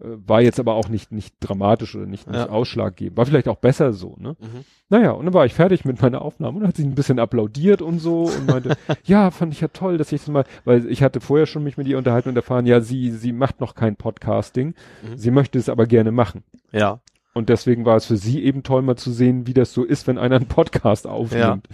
War 0.02 0.40
jetzt 0.40 0.58
aber 0.58 0.74
auch 0.74 0.88
nicht, 0.88 1.12
nicht 1.12 1.34
dramatisch 1.40 1.94
oder 1.94 2.06
nicht, 2.06 2.26
nicht 2.26 2.36
Ja. 2.36 2.48
ausschlaggebend. 2.48 3.16
War 3.18 3.26
vielleicht 3.26 3.48
auch 3.48 3.56
besser 3.58 3.92
so, 3.92 4.16
ne? 4.18 4.36
Mhm. 4.40 4.64
Naja, 4.88 5.10
und 5.12 5.26
dann 5.26 5.34
war 5.34 5.44
ich 5.46 5.54
fertig 5.54 5.84
mit 5.84 6.00
meiner 6.00 6.22
Aufnahme 6.22 6.58
und 6.58 6.66
hat 6.66 6.76
sich 6.76 6.86
ein 6.86 6.94
bisschen 6.94 7.18
applaudiert 7.18 7.82
und 7.82 7.98
so 7.98 8.22
und 8.22 8.46
meinte, 8.46 8.76
ja, 9.04 9.30
fand 9.30 9.52
ich 9.52 9.60
ja 9.60 9.68
toll, 9.68 9.98
dass 9.98 10.10
ich 10.12 10.20
das 10.22 10.28
mal, 10.30 10.44
weil 10.64 10.86
ich 10.90 11.02
hatte 11.02 11.20
vorher 11.20 11.46
schon 11.46 11.62
mich 11.62 11.76
mit 11.76 11.86
ihr 11.86 11.98
unterhalten 11.98 12.30
und 12.30 12.36
erfahren, 12.36 12.66
ja, 12.66 12.80
sie, 12.80 13.10
sie 13.10 13.32
macht 13.32 13.60
noch 13.60 13.74
kein 13.74 13.96
Podcasting. 13.96 14.68
Mhm. 14.68 15.16
Sie 15.16 15.30
möchte 15.30 15.58
es 15.58 15.68
aber 15.68 15.86
gerne 15.86 16.12
machen. 16.12 16.44
Ja. 16.72 17.00
Und 17.34 17.48
deswegen 17.48 17.84
war 17.84 17.96
es 17.96 18.06
für 18.06 18.16
sie 18.16 18.42
eben 18.42 18.62
toll, 18.64 18.82
mal 18.82 18.96
zu 18.96 19.12
sehen, 19.12 19.46
wie 19.46 19.54
das 19.54 19.72
so 19.72 19.84
ist, 19.84 20.06
wenn 20.06 20.18
einer 20.18 20.36
einen 20.36 20.46
Podcast 20.46 21.06
aufnimmt. 21.06 21.68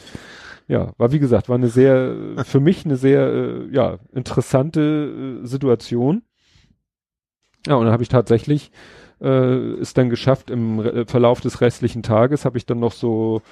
Ja, 0.68 0.92
war 0.98 1.12
wie 1.12 1.20
gesagt, 1.20 1.48
war 1.48 1.54
eine 1.56 1.68
sehr, 1.68 2.16
für 2.44 2.58
mich 2.60 2.84
eine 2.84 2.96
sehr, 2.96 3.26
äh, 3.32 3.68
ja, 3.70 3.98
interessante 4.12 5.40
äh, 5.42 5.46
Situation. 5.46 6.22
Ja, 7.66 7.74
und 7.76 7.84
dann 7.84 7.92
habe 7.92 8.02
ich 8.02 8.08
tatsächlich, 8.08 8.70
äh, 9.20 9.28
es 9.28 9.94
dann 9.94 10.10
geschafft, 10.10 10.50
im 10.50 10.78
Re 10.78 11.06
Verlauf 11.06 11.40
des 11.40 11.60
restlichen 11.60 12.02
Tages 12.02 12.44
habe 12.44 12.58
ich 12.58 12.66
dann 12.66 12.78
noch 12.80 12.92
so, 12.92 13.42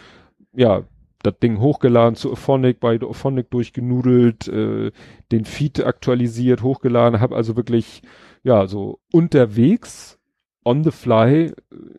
ja, 0.54 0.84
das 1.22 1.38
Ding 1.38 1.58
hochgeladen 1.58 2.16
zu 2.16 2.30
Ophonic, 2.32 2.80
bei 2.80 3.00
Ophonic 3.00 3.50
durchgenudelt, 3.50 4.46
äh, 4.48 4.92
den 5.32 5.44
Feed 5.46 5.84
aktualisiert, 5.84 6.62
hochgeladen, 6.62 7.20
habe 7.20 7.34
also 7.34 7.56
wirklich, 7.56 8.02
ja, 8.42 8.66
so 8.66 9.00
unterwegs, 9.10 10.18
on 10.64 10.84
the 10.84 10.90
fly, 10.90 11.46
äh, 11.46 11.52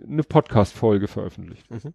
eine 0.08 0.24
Podcast-Folge 0.24 1.08
veröffentlicht. 1.08 1.69
Mhm. 1.72 1.94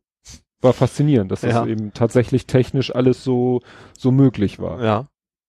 War 0.61 0.73
faszinierend, 0.73 1.31
dass 1.31 1.43
Ja. 1.43 1.61
das 1.61 1.67
eben 1.69 1.95
tatsächlich 1.95 2.47
technisch 2.47 2.95
alles 2.95 3.25
so, 3.25 3.61
so 3.97 4.11
möglich 4.11 4.59
war. 4.59 4.83
Ja. 4.85 5.09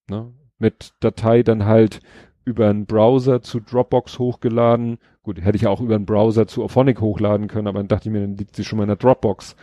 Ne? 0.10 0.32
Mit 0.58 0.94
Datei 1.00 1.44
dann 1.44 1.66
halt 1.66 2.00
über 2.46 2.70
einen 2.70 2.86
Browser 2.86 3.42
zu 3.42 3.60
Dropbox 3.60 4.20
hochgeladen. 4.20 4.98
Gut, 5.24 5.40
hätte 5.42 5.56
ich 5.56 5.68
auch 5.68 5.82
über 5.82 5.96
einen 5.96 6.06
Browser 6.06 6.48
zu 6.48 6.64
Ophonic 6.64 7.00
hochladen 7.02 7.48
können, 7.48 7.68
aber 7.68 7.80
dann 7.80 7.88
dachte 7.88 8.10
ich 8.10 8.14
mir, 8.14 8.22
dann 8.22 8.38
liegt 8.38 8.56
sie 8.56 8.64
schon 8.64 8.78
mal 8.78 8.84
in 8.84 8.90
der 8.90 8.96
Dropbox. 8.98 9.56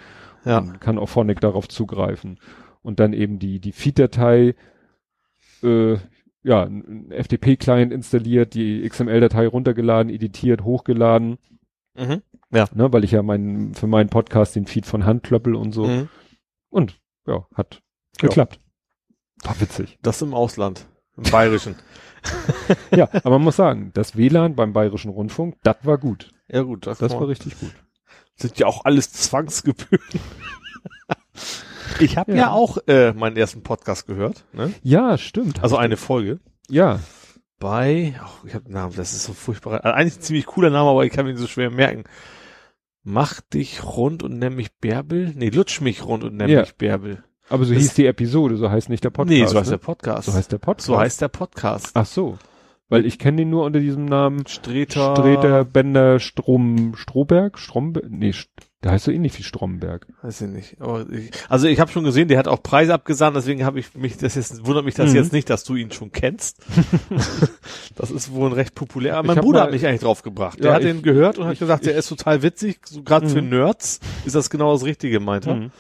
Ja. 0.45 0.61
Dann 0.61 0.79
kann 0.81 0.99
Ophonic 0.99 1.41
darauf 1.41 1.69
zugreifen. 1.69 2.39
Und 2.83 3.01
dann 3.01 3.13
eben 3.13 3.39
die, 3.39 3.59
die 3.61 3.73
Feed-Datei, 3.73 4.55
äh, 5.63 5.97
ja, 6.45 6.63
ein 6.63 7.11
FTP-Client 7.11 7.93
installiert, 7.93 8.55
die 8.55 8.89
XML-Datei 8.89 9.47
runtergeladen, 9.49 10.13
editiert, 10.13 10.63
hochgeladen, 10.63 11.39
Mhm. 11.97 12.23
ne, 12.51 12.93
weil 12.93 13.03
ich 13.03 13.11
ja 13.11 13.23
meinen, 13.25 13.75
für 13.75 13.89
meinen 13.89 14.09
Podcast 14.09 14.55
den 14.55 14.67
Feed 14.67 14.87
von 14.87 15.05
Hand 15.05 15.25
klöppel 15.25 15.57
und 15.57 15.73
so. 15.73 15.87
Mhm. 15.87 16.09
Und, 16.71 17.01
ja, 17.27 17.47
hat 17.55 17.83
Ja. 18.23 18.29
geklappt. 18.29 18.61
War 19.43 19.61
witzig. 19.61 19.99
Das 20.03 20.23
im 20.23 20.33
Ausland. 20.35 20.87
Im 21.17 21.25
Bayerischen. 21.25 21.75
ja, 22.95 23.09
aber 23.13 23.31
man 23.31 23.43
muss 23.43 23.57
sagen, 23.57 23.91
das 23.95 24.17
WLAN 24.17 24.55
beim 24.55 24.73
Bayerischen 24.73 25.11
Rundfunk, 25.11 25.57
das 25.63 25.77
war 25.83 25.99
gut. 25.99 26.31
ja 26.49 26.63
gut, 26.63 26.87
das, 26.87 26.99
Das 26.99 27.13
war 27.13 27.21
man- 27.21 27.29
richtig 27.31 27.59
gut. 27.59 27.73
sind 28.37 28.59
ja 28.59 28.67
auch 28.67 28.85
alles 28.85 29.13
Zwangsgebühren. 29.13 30.21
ich 32.01 32.17
habe 32.17 32.33
ja. 32.33 32.37
Ja. 32.39 32.51
auch 32.53 32.79
äh, 32.87 33.13
meinen 33.13 33.37
ersten 33.37 33.63
Podcast 33.63 34.07
gehört. 34.07 34.45
Ne? 34.53 34.73
Ja, 34.83 35.19
stimmt. 35.19 35.63
Also 35.63 35.77
eine 35.77 35.97
Folge. 35.97 36.41
Ja, 36.69 37.01
bei, 37.59 38.15
ach, 38.23 38.45
ich 38.45 38.55
habe 38.55 38.65
den 38.65 38.75
Namen, 38.75 38.95
das 38.95 39.13
ist 39.13 39.25
so 39.25 39.33
furchtbar. 39.33 39.85
Also 39.85 39.89
eigentlich 39.97 40.17
ein 40.19 40.23
ziemlich 40.23 40.47
cooler 40.47 40.71
Name, 40.71 40.91
aber 40.91 41.05
ich 41.05 41.13
kann 41.13 41.27
ihn 41.27 41.37
so 41.37 41.47
schwer 41.49 41.71
merken. 41.71 42.05
Mach 43.03 43.41
dich 43.41 43.85
rund 43.85 44.23
und 44.23 44.39
nenn 44.39 44.55
mich 44.55 44.77
Bärbel? 44.77 45.33
Nee, 45.35 45.49
lutsch 45.49 45.81
mich 45.81 46.05
rund 46.05 46.25
und 46.25 46.37
nenn 46.37 46.51
Ja. 46.51 46.61
mich 46.61 46.77
Bärbel. 46.77 47.25
Aber 47.51 47.65
so 47.65 47.73
Das- 47.75 47.83
hieß 47.83 47.95
die 47.95 48.07
Episode, 48.07 48.57
so 48.57 48.71
heißt 48.71 48.89
nicht 48.89 49.05
der 49.05 49.11
Podcast. 49.11 49.39
nee, 49.39 49.47
so 49.47 49.59
heißt 49.59 49.71
ne? 49.71 49.77
der 49.79 49.85
Podcast. 49.85 50.27
So 50.27 50.35
heißt 50.35 50.53
der 50.53 50.59
Podcast. 50.59 50.87
So 50.87 50.99
heißt 50.99 51.21
der 51.21 51.29
Podcast. 51.29 51.91
Ach 51.95 52.07
so. 52.07 52.39
Weil 52.91 53.05
ich 53.05 53.19
kenne 53.19 53.39
den 53.39 53.51
nur 53.51 53.65
unter 53.65 53.81
diesem 53.81 54.07
Namen 54.07 54.47
Streter. 54.47 55.15
Streter, 55.15 55.65
Bender, 55.65 56.19
Strom, 56.21 56.95
Strohberg, 56.97 57.59
Stromberg, 57.59 58.07
nee, 58.09 58.33
der 58.83 58.93
heißt 58.93 59.05
so 59.05 59.11
ähnlich 59.11 59.37
wie 59.39 59.43
Stromberg. 59.43 60.07
Weiß 60.23 60.41
ich 60.41 60.49
nicht. 60.49 60.77
Ich, 61.11 61.31
also 61.51 61.67
ich 61.67 61.81
habe 61.81 61.91
schon 61.91 62.05
gesehen, 62.05 62.29
der 62.29 62.39
hat 62.39 62.49
auch 62.49 62.63
Preise 62.63 62.95
abgesandt, 62.95 63.37
deswegen 63.37 63.65
habe 63.67 63.79
ich 63.79 63.95
mich, 63.95 64.17
das 64.17 64.37
jetzt 64.37 64.65
wundert 64.65 64.87
mich 64.87 64.95
das 64.95 65.11
Mhm. 65.11 65.17
jetzt 65.17 65.33
nicht, 65.35 65.51
dass 65.51 65.65
du 65.65 65.75
ihn 65.75 65.91
schon 65.91 66.13
kennst. 66.13 66.63
das 67.97 68.11
ist 68.11 68.33
wohl 68.33 68.49
ein 68.49 68.53
recht 68.55 68.75
populär. 68.75 69.17
Aber 69.19 69.27
mein 69.35 69.39
Bruder 69.43 69.59
mal- 69.61 69.65
hat 69.67 69.73
mich 69.73 69.87
eigentlich 69.87 70.01
drauf 70.01 70.23
gebracht. 70.23 70.59
Ja, 70.59 70.65
Der 70.65 70.73
hat 70.75 70.81
ich- 70.83 70.87
den 70.89 71.03
gehört 71.03 71.39
und 71.39 71.45
hat 71.47 71.55
ich- 71.55 71.59
gesagt, 71.59 71.87
der 71.87 71.95
ist 71.97 72.09
total 72.09 72.43
witzig, 72.43 72.81
so 72.87 73.03
gerade 73.03 73.29
für 73.29 73.43
Mhm. 73.43 73.51
Nerds 73.51 74.01
ist 74.25 74.35
das 74.35 74.49
genau 74.51 74.73
das 74.73 74.85
Richtige, 74.85 75.21
meint 75.21 75.47
er. 75.47 75.55
Mhm. 75.57 75.71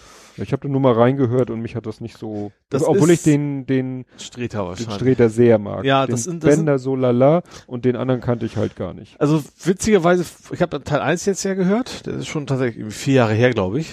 Ich 0.40 0.52
habe 0.52 0.62
da 0.62 0.68
nur 0.68 0.80
mal 0.80 0.92
reingehört 0.92 1.50
und 1.50 1.60
mich 1.60 1.74
hat 1.76 1.86
das 1.86 2.00
nicht 2.00 2.16
so, 2.18 2.52
Das 2.70 2.82
obwohl 2.84 3.10
ich 3.10 3.22
den, 3.22 3.66
den, 3.66 4.04
Streter 4.18 4.58
den 4.60 4.68
wahrscheinlich. 4.68 4.94
Streter 4.94 5.28
sehr 5.28 5.58
mag. 5.58 5.84
Ja, 5.84 6.06
den 6.06 6.12
das 6.12 6.24
sind- 6.24 6.42
das 6.44 6.56
Bender 6.56 6.78
so 6.78 6.96
lala 6.96 7.42
und 7.66 7.84
den 7.84 7.96
anderen 7.96 8.20
kannte 8.20 8.46
ich 8.46 8.56
halt 8.56 8.76
gar 8.76 8.94
nicht. 8.94 9.20
Also 9.20 9.42
witzigerweise, 9.64 10.24
ich 10.52 10.62
habe 10.62 10.82
Teil 10.84 11.00
1 11.00 11.24
jetzt 11.26 11.42
ja 11.44 11.54
gehört, 11.54 12.06
das 12.06 12.14
ist 12.16 12.26
schon 12.28 12.46
tatsächlich 12.46 12.92
vier 12.94 13.14
Jahre 13.14 13.34
her, 13.34 13.50
glaube 13.50 13.80
ich, 13.80 13.90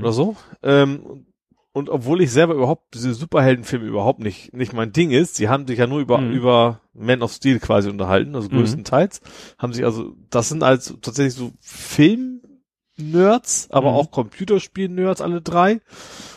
oder 0.00 0.12
so. 0.12 0.36
Ähm, 0.62 1.24
und 1.72 1.90
obwohl 1.90 2.22
ich 2.22 2.30
selber 2.32 2.54
überhaupt 2.54 2.94
diese 2.94 3.12
Superheldenfilme 3.12 3.84
überhaupt 3.84 4.20
nicht 4.20 4.54
nicht 4.54 4.72
mein 4.72 4.92
Ding 4.92 5.10
ist, 5.10 5.34
sie 5.36 5.50
haben 5.50 5.66
sich 5.66 5.78
ja 5.78 5.86
nur 5.86 6.00
über 6.00 6.18
Mhm. 6.18 6.32
über 6.32 6.80
Man 6.94 7.20
of 7.20 7.30
Steel 7.32 7.58
quasi 7.60 7.90
unterhalten, 7.90 8.34
also 8.34 8.48
Mhm. 8.48 8.54
größtenteils 8.56 9.20
haben 9.58 9.74
sich 9.74 9.84
also 9.84 10.14
das 10.30 10.48
sind 10.48 10.62
also 10.62 10.94
tatsächlich 10.96 11.34
so 11.34 11.52
Film-Nerds, 12.98 13.68
aber 13.70 13.90
Mhm. 13.90 13.96
auch 13.96 14.10
Computerspiel-Nerds 14.10 15.20
alle 15.20 15.40
drei 15.40 15.80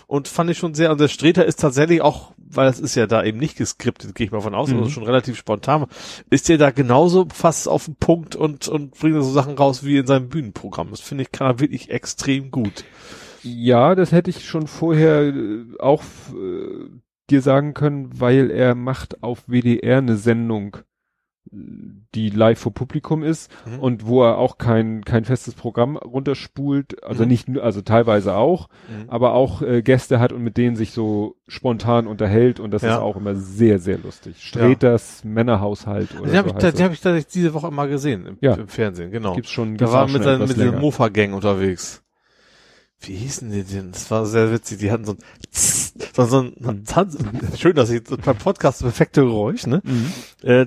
und 0.07 0.27
fand 0.27 0.49
ich 0.49 0.57
schon 0.57 0.73
sehr. 0.73 0.91
Und 0.91 0.99
der 0.99 1.07
Streter 1.07 1.45
ist 1.45 1.59
tatsächlich 1.59 2.01
auch, 2.01 2.31
weil 2.37 2.65
das 2.67 2.79
ist 2.79 2.95
ja 2.95 3.07
da 3.07 3.23
eben 3.23 3.37
nicht 3.37 3.57
geskriptet, 3.57 4.15
gehe 4.15 4.25
ich 4.25 4.31
mal 4.31 4.41
von 4.41 4.55
aus, 4.55 4.69
Mhm. 4.69 4.79
also 4.79 4.89
schon 4.89 5.03
relativ 5.03 5.37
spontan. 5.37 5.85
Ist 6.29 6.49
der 6.49 6.57
da 6.57 6.71
genauso 6.71 7.27
fast 7.33 7.67
auf 7.67 7.85
den 7.85 7.95
Punkt 7.95 8.35
und 8.35 8.67
und 8.67 8.91
bringt 8.99 9.15
so 9.23 9.31
Sachen 9.31 9.55
raus 9.55 9.83
wie 9.83 9.97
in 9.97 10.07
seinem 10.07 10.29
Bühnenprogramm. 10.29 10.89
Das 10.91 11.01
finde 11.01 11.23
ich 11.23 11.31
kann 11.31 11.47
er 11.47 11.59
wirklich 11.59 11.89
extrem 11.89 12.51
gut. 12.51 12.83
Ja, 13.43 13.95
das 13.95 14.11
hätte 14.11 14.29
ich 14.29 14.45
schon 14.45 14.67
vorher 14.67 15.21
äh, 15.27 15.63
auch 15.79 16.03
äh, 16.33 16.89
dir 17.29 17.41
sagen 17.41 17.73
können, 17.73 18.19
weil 18.19 18.51
er 18.51 18.75
macht 18.75 19.23
auf 19.23 19.43
WDR 19.47 19.99
eine 19.99 20.17
Sendung, 20.17 20.77
die 21.51 22.29
live 22.29 22.59
vor 22.59 22.73
Publikum 22.73 23.23
ist 23.23 23.49
Mhm. 23.65 23.79
und 23.79 24.05
wo 24.05 24.23
er 24.23 24.37
auch 24.37 24.59
kein 24.59 25.03
kein 25.03 25.25
festes 25.25 25.55
Programm 25.55 25.97
runterspult, 25.97 27.03
also 27.03 27.23
Mhm. 27.23 27.29
nicht 27.29 27.47
nur, 27.49 27.63
also 27.63 27.81
teilweise 27.81 28.35
auch, 28.35 28.67
Mhm. 28.87 29.09
aber 29.09 29.33
auch 29.33 29.61
äh, 29.63 29.81
Gäste 29.81 30.19
hat 30.19 30.31
und 30.31 30.43
mit 30.43 30.57
denen 30.57 30.75
sich 30.75 30.91
so 30.91 31.37
spontan 31.47 32.05
unterhält 32.05 32.59
und 32.59 32.71
das 32.71 32.83
Ja. 32.83 32.95
ist 32.95 33.01
auch 33.01 33.15
immer 33.15 33.33
sehr 33.35 33.79
sehr 33.79 33.97
lustig. 33.97 34.35
Streters 34.45 35.23
Männerhaushalt 35.23 36.13
oder 36.19 36.29
Den 36.29 36.37
habe 36.37 36.49
so 36.49 36.55
ich, 36.55 36.61
da- 36.61 36.67
heißt 36.67 36.77
den 36.77 36.85
hab 36.85 36.93
ich 36.93 37.01
tatsächlich 37.01 37.33
diese 37.33 37.53
Woche 37.55 37.71
mal 37.71 37.87
gesehen 37.89 38.25
im, 38.27 38.37
Ja. 38.41 38.53
im 38.53 38.67
Fernsehen, 38.67 39.09
genau. 39.09 39.33
Gibt's 39.33 39.49
schon 39.49 39.75
Da 39.77 39.91
war 39.91 40.07
mit, 40.07 40.21
seinem, 40.23 40.41
mit 40.41 40.49
dieser 40.51 40.65
länger. 40.65 40.79
Mofa-Gang 40.79 41.33
unterwegs. 41.33 42.03
Wie 43.01 43.15
hießen 43.15 43.49
die 43.49 43.63
denn? 43.63 43.91
Das 43.93 44.11
war 44.11 44.25
sehr 44.25 44.51
witzig. 44.51 44.79
Die 44.79 44.91
hatten 44.91 45.05
so 45.05 45.13
ein, 45.13 45.17
so, 45.51 46.25
so 46.25 46.37
ein. 46.69 46.83
Tanz, 46.85 47.17
schön, 47.57 47.73
dass 47.73 47.89
ich 47.91 48.03
beim 48.03 48.35
Podcast 48.37 48.81
perfekte 48.81 49.21
Geräusch, 49.21 49.65
ne? 49.67 49.81
Mhm. 49.85 50.11
Äh, 50.43 50.65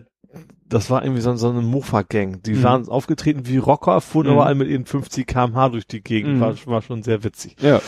das 0.73 0.91
war 0.91 1.03
irgendwie 1.05 1.21
so, 1.21 1.35
so 1.37 1.51
eine 1.51 1.63
Mofa-Gang. 1.63 2.43
Die 2.43 2.55
Mhm. 2.55 2.63
waren 2.63 2.89
aufgetreten 2.89 3.43
wie 3.47 3.59
Rocker, 3.59 4.01
fuhren 4.01 4.27
Mhm. 4.27 4.33
aber 4.33 4.47
alle 4.47 4.55
mit 4.57 4.69
ihren 4.69 4.87
50 4.87 5.27
kmh 5.27 5.69
durch 5.71 5.87
die 5.87 6.03
Gegend. 6.03 6.37
Mhm. 6.37 6.41
War, 6.41 6.55
war 6.67 6.83
schon 6.83 7.03
sehr 7.03 7.23
witzig. 7.25 7.57
Ja. 7.61 7.81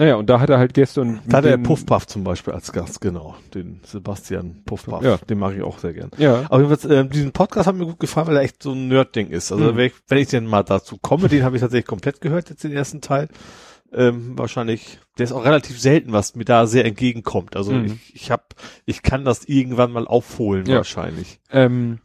Naja, 0.00 0.14
und 0.14 0.30
da 0.30 0.38
hat 0.38 0.48
er 0.48 0.58
halt 0.58 0.74
Gäste 0.74 1.00
und 1.00 1.18
Da 1.26 1.38
hatte 1.38 1.50
er 1.50 1.58
Puffpuff 1.58 2.06
zum 2.06 2.22
Beispiel 2.22 2.54
als 2.54 2.70
Gast, 2.70 3.00
genau. 3.00 3.34
Den 3.52 3.80
Sebastian 3.84 4.62
Puffpuff. 4.64 5.02
Ja. 5.02 5.16
Den 5.16 5.40
mag 5.40 5.56
ich 5.56 5.62
auch 5.62 5.80
sehr 5.80 5.92
gern. 5.92 6.10
Ja. 6.18 6.44
Aber 6.50 6.58
jedenfalls, 6.62 6.84
äh, 6.84 7.04
diesen 7.04 7.32
Podcast 7.32 7.66
hat 7.66 7.74
mir 7.74 7.84
gut 7.84 7.98
gefallen, 7.98 8.28
weil 8.28 8.36
er 8.36 8.42
echt 8.42 8.62
so 8.62 8.70
ein 8.70 8.86
Nerd-Ding 8.86 9.30
ist. 9.30 9.50
Also 9.50 9.72
Mhm. 9.72 9.76
wenn, 9.76 9.86
ich, 9.86 9.94
wenn 10.06 10.18
ich 10.18 10.28
denn 10.28 10.46
mal 10.46 10.62
dazu 10.62 10.98
komme, 11.02 11.26
den 11.28 11.42
habe 11.42 11.56
ich 11.56 11.62
tatsächlich 11.62 11.88
komplett 11.88 12.20
gehört, 12.20 12.48
jetzt 12.48 12.62
den 12.62 12.72
ersten 12.72 13.00
Teil. 13.00 13.28
Ähm, 13.92 14.36
wahrscheinlich, 14.38 14.98
der 15.16 15.24
ist 15.24 15.32
auch 15.32 15.44
relativ 15.44 15.80
selten, 15.80 16.12
was 16.12 16.34
mir 16.34 16.44
da 16.44 16.66
sehr 16.66 16.84
entgegenkommt. 16.84 17.56
Also 17.56 17.72
Mhm. 17.72 17.86
ich, 17.86 18.14
ich 18.14 18.30
hab, 18.30 18.54
ich 18.84 19.02
kann 19.02 19.24
das 19.24 19.44
irgendwann 19.46 19.92
mal 19.92 20.06
aufholen, 20.06 20.66
Ja. 20.66 20.76
wahrscheinlich. 20.76 21.40
Ähm, 21.50 21.98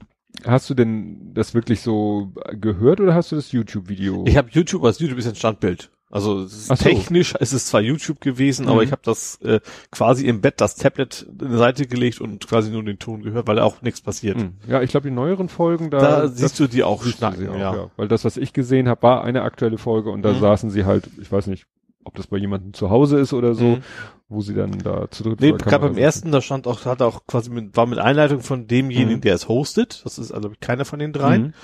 hast 0.46 0.70
du 0.70 0.74
denn 0.74 1.34
das 1.34 1.54
wirklich 1.54 1.82
so 1.82 2.34
gehört 2.54 3.02
oder 3.02 3.14
hast 3.14 3.32
du 3.32 3.36
das 3.36 3.52
YouTube-Video? 3.52 4.24
Ich 4.28 4.38
habe 4.38 4.50
YouTube, 4.52 4.84
das 4.84 5.00
YouTube 5.00 5.20
ist 5.20 5.28
ein 5.28 5.36
Standbild. 5.36 5.92
Also 6.14 6.46
so. 6.46 6.76
technisch 6.76 7.34
ist 7.34 7.54
es 7.54 7.66
zwar 7.66 7.82
YouTube 7.82 8.22
gewesen, 8.22 8.68
aber 8.68 8.78
Mhm. 8.78 8.82
ich 8.84 8.92
habe 8.92 9.02
das 9.04 9.42
äh, 9.42 9.60
quasi 9.92 10.28
im 10.28 10.42
Bett 10.42 10.62
das 10.62 10.76
Tablet 10.76 11.26
in 11.28 11.50
die 11.50 11.58
Seite 11.58 11.88
gelegt 11.88 12.22
und 12.22 12.48
quasi 12.48 12.70
nur 12.70 12.84
den 12.84 13.00
Ton 13.00 13.24
gehört, 13.24 13.48
weil 13.48 13.58
auch 13.58 13.82
nichts 13.82 14.00
passiert. 14.02 14.38
Hm. 14.40 14.54
Ja, 14.68 14.84
ich 14.84 14.92
glaube, 14.92 15.10
die 15.10 15.16
neueren 15.16 15.50
Folgen, 15.50 15.90
da, 15.90 15.98
Da 16.00 16.28
siehst 16.28 16.60
du 16.60 16.68
die 16.68 16.84
auch 16.84 17.04
schnacken, 17.04 17.50
auch, 17.50 17.58
ja. 17.58 17.76
ja. 17.76 17.92
Weil 17.98 18.08
das, 18.08 18.26
was 18.26 18.38
ich 18.38 18.54
gesehen 18.54 18.88
habe, 18.88 19.02
war 19.02 19.24
eine 19.24 19.42
aktuelle 19.42 19.80
Folge 19.80 20.12
und 20.12 20.22
da 20.22 20.34
Mhm. 20.34 20.40
saßen 20.40 20.70
sie 20.70 20.86
halt, 20.86 21.10
ich 21.20 21.32
weiß 21.32 21.48
nicht, 21.48 21.66
ob 22.04 22.14
das 22.16 22.28
bei 22.28 22.38
jemandem 22.38 22.74
zu 22.74 22.92
Hause 22.92 23.18
ist 23.18 23.34
oder 23.34 23.56
so, 23.56 23.64
Mhm. 23.64 23.84
wo 24.30 24.42
sie 24.42 24.54
dann 24.54 24.78
da 24.84 25.10
zu 25.10 25.24
dritt 25.24 25.42
Nee, 25.42 25.54
gerade 25.54 25.88
beim 25.88 25.98
ersten, 25.98 26.32
da 26.32 26.42
stand 26.42 26.68
auch, 26.68 26.86
hat 26.86 27.02
auch 27.02 27.26
quasi 27.26 27.50
mit, 27.50 27.76
war 27.76 27.88
mit 27.88 27.98
Einleitung 27.98 28.42
von 28.42 28.68
demjenigen, 28.68 29.16
Mhm. 29.18 29.22
der 29.22 29.34
es 29.34 29.48
hostet. 29.48 30.02
Das 30.06 30.20
ist 30.20 30.32
also 30.32 30.52
keiner 30.62 30.86
von 30.86 31.00
den 31.00 31.12
dreien. 31.12 31.56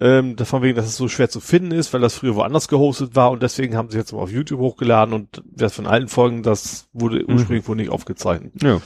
Ähm, 0.00 0.36
davon 0.36 0.62
wegen, 0.62 0.76
dass 0.76 0.86
es 0.86 0.96
so 0.96 1.08
schwer 1.08 1.28
zu 1.28 1.40
finden 1.40 1.72
ist, 1.72 1.92
weil 1.92 2.00
das 2.00 2.14
früher 2.14 2.36
woanders 2.36 2.68
gehostet 2.68 3.16
war 3.16 3.32
und 3.32 3.42
deswegen 3.42 3.76
haben 3.76 3.90
sie 3.90 3.98
jetzt 3.98 4.12
mal 4.12 4.20
auf 4.20 4.30
YouTube 4.30 4.60
hochgeladen 4.60 5.12
und 5.12 5.42
das 5.44 5.74
von 5.74 5.86
allen 5.88 6.06
Folgen, 6.06 6.44
das 6.44 6.88
wurde 6.92 7.18
Mhm. 7.26 7.34
ursprünglich 7.34 7.66
wohl 7.66 7.74
nicht 7.76 7.90
aufgezeichnet. 7.90 8.52
Ja. 8.62 8.80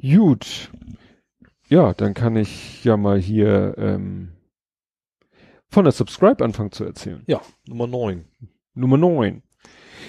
Gut. 0.00 0.70
Ja, 1.68 1.94
dann 1.94 2.14
kann 2.14 2.34
ich 2.36 2.82
ja 2.84 2.96
mal 2.96 3.18
hier 3.20 3.74
ähm, 3.78 4.30
von 5.68 5.84
der 5.84 5.92
Subscribe 5.92 6.44
anfangen 6.44 6.72
zu 6.72 6.84
erzählen. 6.84 7.22
Ja, 7.26 7.40
Nummer 7.68 7.86
neun. 7.86 8.24
Nummer 8.74 8.96
9. 8.96 9.42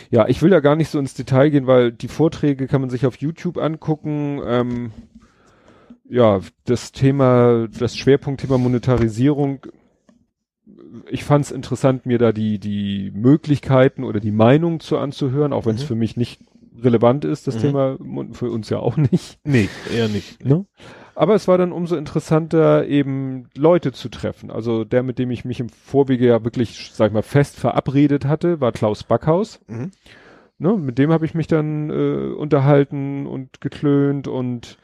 Ja, 0.09 0.27
ich 0.27 0.41
will 0.41 0.51
ja 0.51 0.59
gar 0.59 0.75
nicht 0.75 0.89
so 0.89 0.97
ins 0.99 1.13
Detail 1.13 1.49
gehen, 1.49 1.67
weil 1.67 1.91
die 1.91 2.07
Vorträge 2.07 2.67
kann 2.67 2.81
man 2.81 2.89
sich 2.89 3.05
auf 3.05 3.17
YouTube 3.17 3.57
angucken. 3.57 4.39
Ähm, 4.45 4.91
ja, 6.11 6.41
das 6.65 6.91
Thema, 6.91 7.67
das 7.69 7.95
Schwerpunktthema 7.95 8.57
Monetarisierung. 8.57 9.65
Ich 11.09 11.23
fand 11.23 11.45
es 11.45 11.51
interessant, 11.51 12.05
mir 12.05 12.17
da 12.17 12.33
die, 12.33 12.59
die 12.59 13.11
Möglichkeiten 13.15 14.03
oder 14.03 14.19
die 14.19 14.31
Meinung 14.31 14.81
zu 14.81 14.97
anzuhören, 14.97 15.53
auch 15.53 15.65
wenn 15.65 15.75
es 15.75 15.83
Mhm. 15.83 15.87
für 15.87 15.95
mich 15.95 16.17
nicht 16.17 16.41
relevant 16.83 17.23
ist, 17.23 17.47
das 17.47 17.55
Mhm. 17.55 17.59
Thema, 17.61 17.97
für 18.33 18.51
uns 18.51 18.69
ja 18.69 18.79
auch 18.79 18.97
nicht. 18.97 19.39
Nee, 19.45 19.69
eher 19.95 20.09
nicht. 20.09 20.43
Ne? 20.45 20.65
Aber 21.15 21.35
es 21.35 21.47
war 21.47 21.57
dann 21.57 21.71
umso 21.71 21.95
interessanter, 21.95 22.85
eben 22.87 23.47
Leute 23.55 23.93
zu 23.93 24.09
treffen. 24.09 24.51
Also 24.51 24.83
der, 24.83 25.03
mit 25.03 25.17
dem 25.17 25.31
ich 25.31 25.45
mich 25.45 25.59
im 25.61 25.69
Vorwege 25.69 26.25
ja 26.27 26.43
wirklich, 26.43 26.91
sag 26.93 27.07
ich 27.07 27.13
mal, 27.13 27.21
fest 27.21 27.55
verabredet 27.57 28.25
hatte, 28.25 28.59
war 28.59 28.71
Klaus 28.73 29.03
Backhaus. 29.03 29.61
Mhm. 29.67 29.91
Ne? 30.57 30.75
Mit 30.77 30.97
dem 30.97 31.11
habe 31.11 31.25
ich 31.25 31.33
mich 31.35 31.47
dann 31.47 31.89
äh, 31.89 32.33
unterhalten 32.33 33.27
und 33.27 33.61
geklönt 33.61 34.27
und 34.27 34.77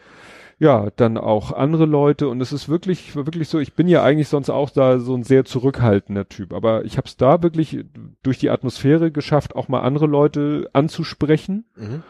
ja, 0.59 0.89
dann 0.95 1.17
auch 1.17 1.51
andere 1.51 1.85
Leute. 1.85 2.27
Und 2.29 2.41
es 2.41 2.51
ist 2.51 2.67
wirklich, 2.67 3.15
wirklich 3.15 3.47
so, 3.47 3.59
ich 3.59 3.73
bin 3.73 3.87
ja 3.87 4.03
eigentlich 4.03 4.27
sonst 4.27 4.49
auch 4.49 4.69
da 4.71 4.99
so 4.99 5.15
ein 5.15 5.23
sehr 5.23 5.45
zurückhaltender 5.45 6.27
Typ. 6.27 6.53
Aber 6.53 6.83
ich 6.85 6.97
habe 6.97 7.07
es 7.07 7.15
da 7.17 7.43
wirklich 7.43 7.85
durch 8.23 8.39
die 8.39 8.49
Atmosphäre 8.49 9.11
geschafft, 9.11 9.55
auch 9.55 9.67
mal 9.67 9.81
andere 9.81 10.07
Leute 10.07 10.69
anzusprechen. 10.73 11.65
Mhm. 11.75 12.03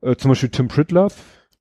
Äh, 0.00 0.16
zum 0.16 0.30
Beispiel 0.30 0.48
Tim 0.50 0.68
Pritlove 0.68 1.14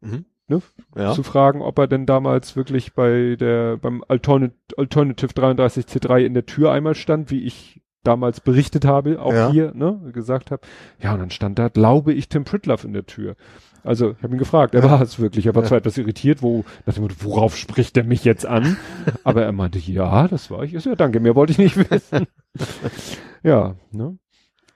Mhm. 0.03 0.25
Ne? 0.47 0.61
Ja. 0.97 1.13
zu 1.13 1.23
fragen, 1.23 1.61
ob 1.61 1.77
er 1.79 1.87
denn 1.87 2.05
damals 2.05 2.55
wirklich 2.57 2.93
bei 2.93 3.37
der, 3.39 3.77
beim 3.77 4.03
Alternat 4.07 4.51
Alternative 4.75 5.31
33 5.33 5.85
C3 5.85 6.25
in 6.25 6.33
der 6.33 6.45
Tür 6.45 6.71
einmal 6.71 6.95
stand, 6.95 7.31
wie 7.31 7.43
ich 7.43 7.80
damals 8.03 8.39
berichtet 8.41 8.85
habe, 8.85 9.21
auch 9.21 9.33
Ja. 9.33 9.51
hier, 9.51 9.71
ne, 9.73 9.99
gesagt 10.13 10.51
habe. 10.51 10.61
Ja, 11.01 11.13
und 11.13 11.19
dann 11.19 11.29
stand 11.31 11.59
da, 11.59 11.69
glaube 11.69 12.13
ich, 12.13 12.29
Tim 12.29 12.43
Pritlove 12.43 12.85
in 12.85 12.93
der 12.93 13.05
Tür. 13.05 13.35
Also, 13.83 14.11
ich 14.11 14.21
habe 14.23 14.35
ihn 14.35 14.39
gefragt, 14.39 14.75
er 14.75 14.83
Ja. 14.83 14.91
war 14.91 15.01
es 15.01 15.19
wirklich. 15.19 15.45
Er 15.47 15.55
war 15.55 15.63
Ja. 15.63 15.69
zwar 15.69 15.77
etwas 15.79 15.97
irritiert, 15.97 16.41
wo, 16.43 16.63
nach 16.85 16.93
dem 16.93 17.03
Motto, 17.03 17.15
worauf 17.19 17.57
spricht 17.57 17.97
er 17.97 18.03
mich 18.03 18.23
jetzt 18.23 18.45
an? 18.45 18.77
Aber 19.23 19.43
er 19.43 19.51
meinte, 19.51 19.79
ja, 19.79 20.27
das 20.27 20.51
war 20.51 20.63
ich. 20.63 20.79
So, 20.81 20.89
ja, 20.91 20.95
danke, 20.95 21.19
mehr 21.19 21.35
wollte 21.35 21.51
ich 21.51 21.57
nicht 21.57 21.77
wissen. 21.77 22.27
ja, 23.43 23.75
ne? 23.91 24.17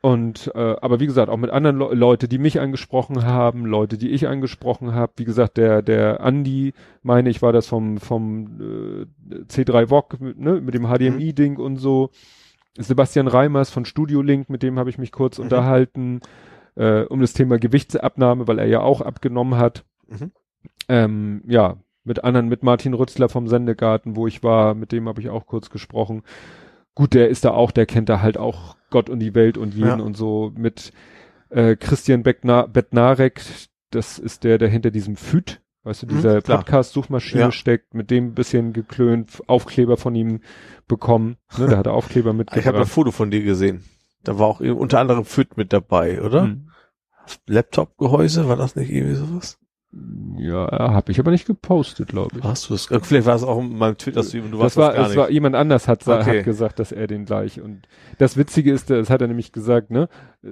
Und 0.01 0.51
äh, 0.53 0.75
aber 0.81 0.99
wie 0.99 1.07
gesagt, 1.07 1.29
auch 1.29 1.37
mit 1.37 1.49
anderen 1.49 1.79
Le 1.79 1.95
Leute, 1.95 2.27
die 2.27 2.37
mich 2.37 2.59
angesprochen 2.59 3.25
haben, 3.25 3.65
Leute, 3.65 3.97
die 3.97 4.11
ich 4.11 4.27
angesprochen 4.27 4.93
habe. 4.93 5.13
Wie 5.17 5.25
gesagt, 5.25 5.57
der 5.57 5.81
der 5.81 6.21
Andi, 6.21 6.73
meine 7.01 7.27
ich, 7.31 7.41
war 7.41 7.51
das 7.51 7.65
vom 7.65 7.97
vom 7.97 9.07
äh, 9.31 9.33
C3 9.45 9.87
VOG, 9.89 10.19
mit, 10.21 10.39
ne, 10.39 10.61
mit 10.61 10.75
dem 10.75 10.85
HDMI-Ding 10.85 11.57
und 11.57 11.77
so. 11.77 12.11
Sebastian 12.77 13.27
Reimers 13.27 13.69
von 13.69 13.85
Studio 13.85 14.21
Link, 14.21 14.49
mit 14.49 14.63
dem 14.63 14.77
habe 14.79 14.89
ich 14.89 14.97
mich 14.97 15.11
kurz 15.11 15.37
Mhm. 15.37 15.43
unterhalten 15.45 16.19
äh, 16.75 17.03
um 17.03 17.21
das 17.21 17.31
Thema 17.33 17.57
Gewichtsabnahme, 17.57 18.47
weil 18.49 18.59
er 18.59 18.65
ja 18.67 18.81
auch 18.81 18.99
abgenommen 19.01 19.57
hat. 19.57 19.85
Mhm. 20.07 20.31
Ähm, 20.89 21.41
ja, 21.47 21.77
mit 22.03 22.23
anderen, 22.23 22.49
mit 22.49 22.63
Martin 22.63 22.93
Rützler 22.93 23.29
vom 23.29 23.47
Sendegarten, 23.47 24.15
wo 24.17 24.27
ich 24.27 24.43
war, 24.43 24.73
mit 24.75 24.91
dem 24.91 25.07
habe 25.07 25.21
ich 25.21 25.29
auch 25.29 25.45
kurz 25.47 25.69
gesprochen. 25.69 26.23
Gut, 26.93 27.13
der 27.13 27.29
ist 27.29 27.45
da 27.45 27.51
auch, 27.51 27.71
der 27.71 27.85
kennt 27.85 28.09
da 28.09 28.21
halt 28.21 28.37
auch 28.37 28.75
Gott 28.89 29.09
und 29.09 29.19
die 29.19 29.33
Welt 29.35 29.57
und 29.57 29.73
jeden 29.73 29.87
Ja. 29.99 30.05
und 30.05 30.15
so. 30.17 30.51
Mit 30.55 30.91
äh, 31.49 31.75
Christian 31.77 32.23
Beckna 32.23 32.65
Bednarek, 32.67 33.41
das 33.91 34.19
ist 34.19 34.43
der, 34.43 34.57
der 34.57 34.67
hinter 34.67 34.91
diesem 34.91 35.15
FÜD, 35.15 35.61
weißt 35.85 36.03
du, 36.03 36.07
Mhm, 36.07 36.09
dieser 36.17 36.41
klar. 36.41 36.57
Podcast-Suchmaschine 36.57 37.41
Ja. 37.41 37.51
steckt, 37.51 37.93
mit 37.93 38.11
dem 38.11 38.27
ein 38.27 38.33
bisschen 38.33 38.73
geklönt, 38.73 39.41
Aufkleber 39.47 39.95
von 39.95 40.13
ihm 40.15 40.41
bekommen. 40.87 41.37
Ne, 41.57 41.67
der 41.67 41.77
hatte 41.77 41.91
Aufkleber 41.91 42.29
Ich 42.33 42.33
habe 42.33 42.37
mitgebracht. 42.57 42.75
ein 42.75 42.85
Foto 42.87 43.11
von 43.11 43.31
dir 43.31 43.43
gesehen. 43.43 43.83
Da 44.23 44.37
war 44.39 44.47
auch 44.47 44.59
unter 44.59 44.99
anderem 44.99 45.23
FIT 45.23 45.55
mit 45.55 45.71
dabei, 45.71 46.21
oder? 46.21 46.43
Hm. 46.43 46.69
Laptop-Gehäuse, 47.47 48.47
war 48.47 48.55
das 48.55 48.75
nicht 48.75 48.91
irgendwie 48.91 49.15
sowas? 49.15 49.57
Ja, 50.37 50.67
habe 50.69 51.11
ich 51.13 51.19
aber 51.19 51.31
nicht 51.31 51.47
gepostet, 51.47 52.09
glaube 52.09 52.39
ich. 52.39 52.43
Hast 52.43 52.69
du 52.69 52.73
das? 52.73 52.91
äh, 52.91 52.99
Vielleicht 52.99 53.25
war 53.27 53.35
es 53.35 53.43
auch 53.43 53.59
in 53.59 53.77
meinem 53.77 53.97
Twitter-Stream 53.97 54.45
und 54.45 54.51
du 54.51 54.57
das 54.57 54.75
warst 54.75 54.77
war, 54.77 54.87
das 54.89 54.95
gar 54.95 55.03
es 55.03 55.09
nicht. 55.11 55.17
war 55.19 55.29
jemand 55.31 55.55
anders 55.55 55.87
hat, 55.87 56.05
Okay. 56.05 56.39
hat 56.39 56.43
gesagt, 56.45 56.79
dass 56.79 56.91
er 56.91 57.07
den 57.07 57.23
gleich 57.25 57.61
und 57.61 57.87
das 58.17 58.35
Witzige 58.35 58.73
ist, 58.73 58.89
das 58.89 59.09
hat 59.09 59.21
er 59.21 59.27
nämlich 59.27 59.53
gesagt, 59.53 59.91
ne, 59.91 60.09
äh, 60.43 60.49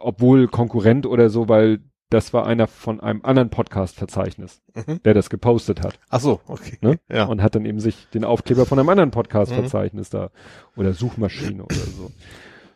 obwohl 0.00 0.48
Konkurrent 0.48 1.04
oder 1.04 1.28
so, 1.28 1.48
weil 1.48 1.80
das 2.10 2.32
war 2.32 2.46
einer 2.46 2.66
von 2.66 3.00
einem 3.00 3.20
anderen 3.24 3.50
Podcast-Verzeichnis, 3.50 4.60
Mhm. 4.74 5.02
der 5.04 5.14
das 5.14 5.30
gepostet 5.30 5.82
hat 5.82 5.98
Ach 6.10 6.20
so, 6.20 6.40
okay. 6.46 6.76
Ne? 6.80 6.98
Ja. 7.10 7.24
und 7.24 7.42
hat 7.42 7.54
dann 7.54 7.64
eben 7.64 7.80
sich 7.80 8.08
den 8.10 8.24
Aufkleber 8.24 8.66
von 8.66 8.78
einem 8.78 8.88
anderen 8.88 9.10
Podcast-Verzeichnis 9.10 10.10
da 10.10 10.30
oder 10.76 10.92
Suchmaschine 10.92 11.62
oder 11.64 11.74
so. 11.76 12.10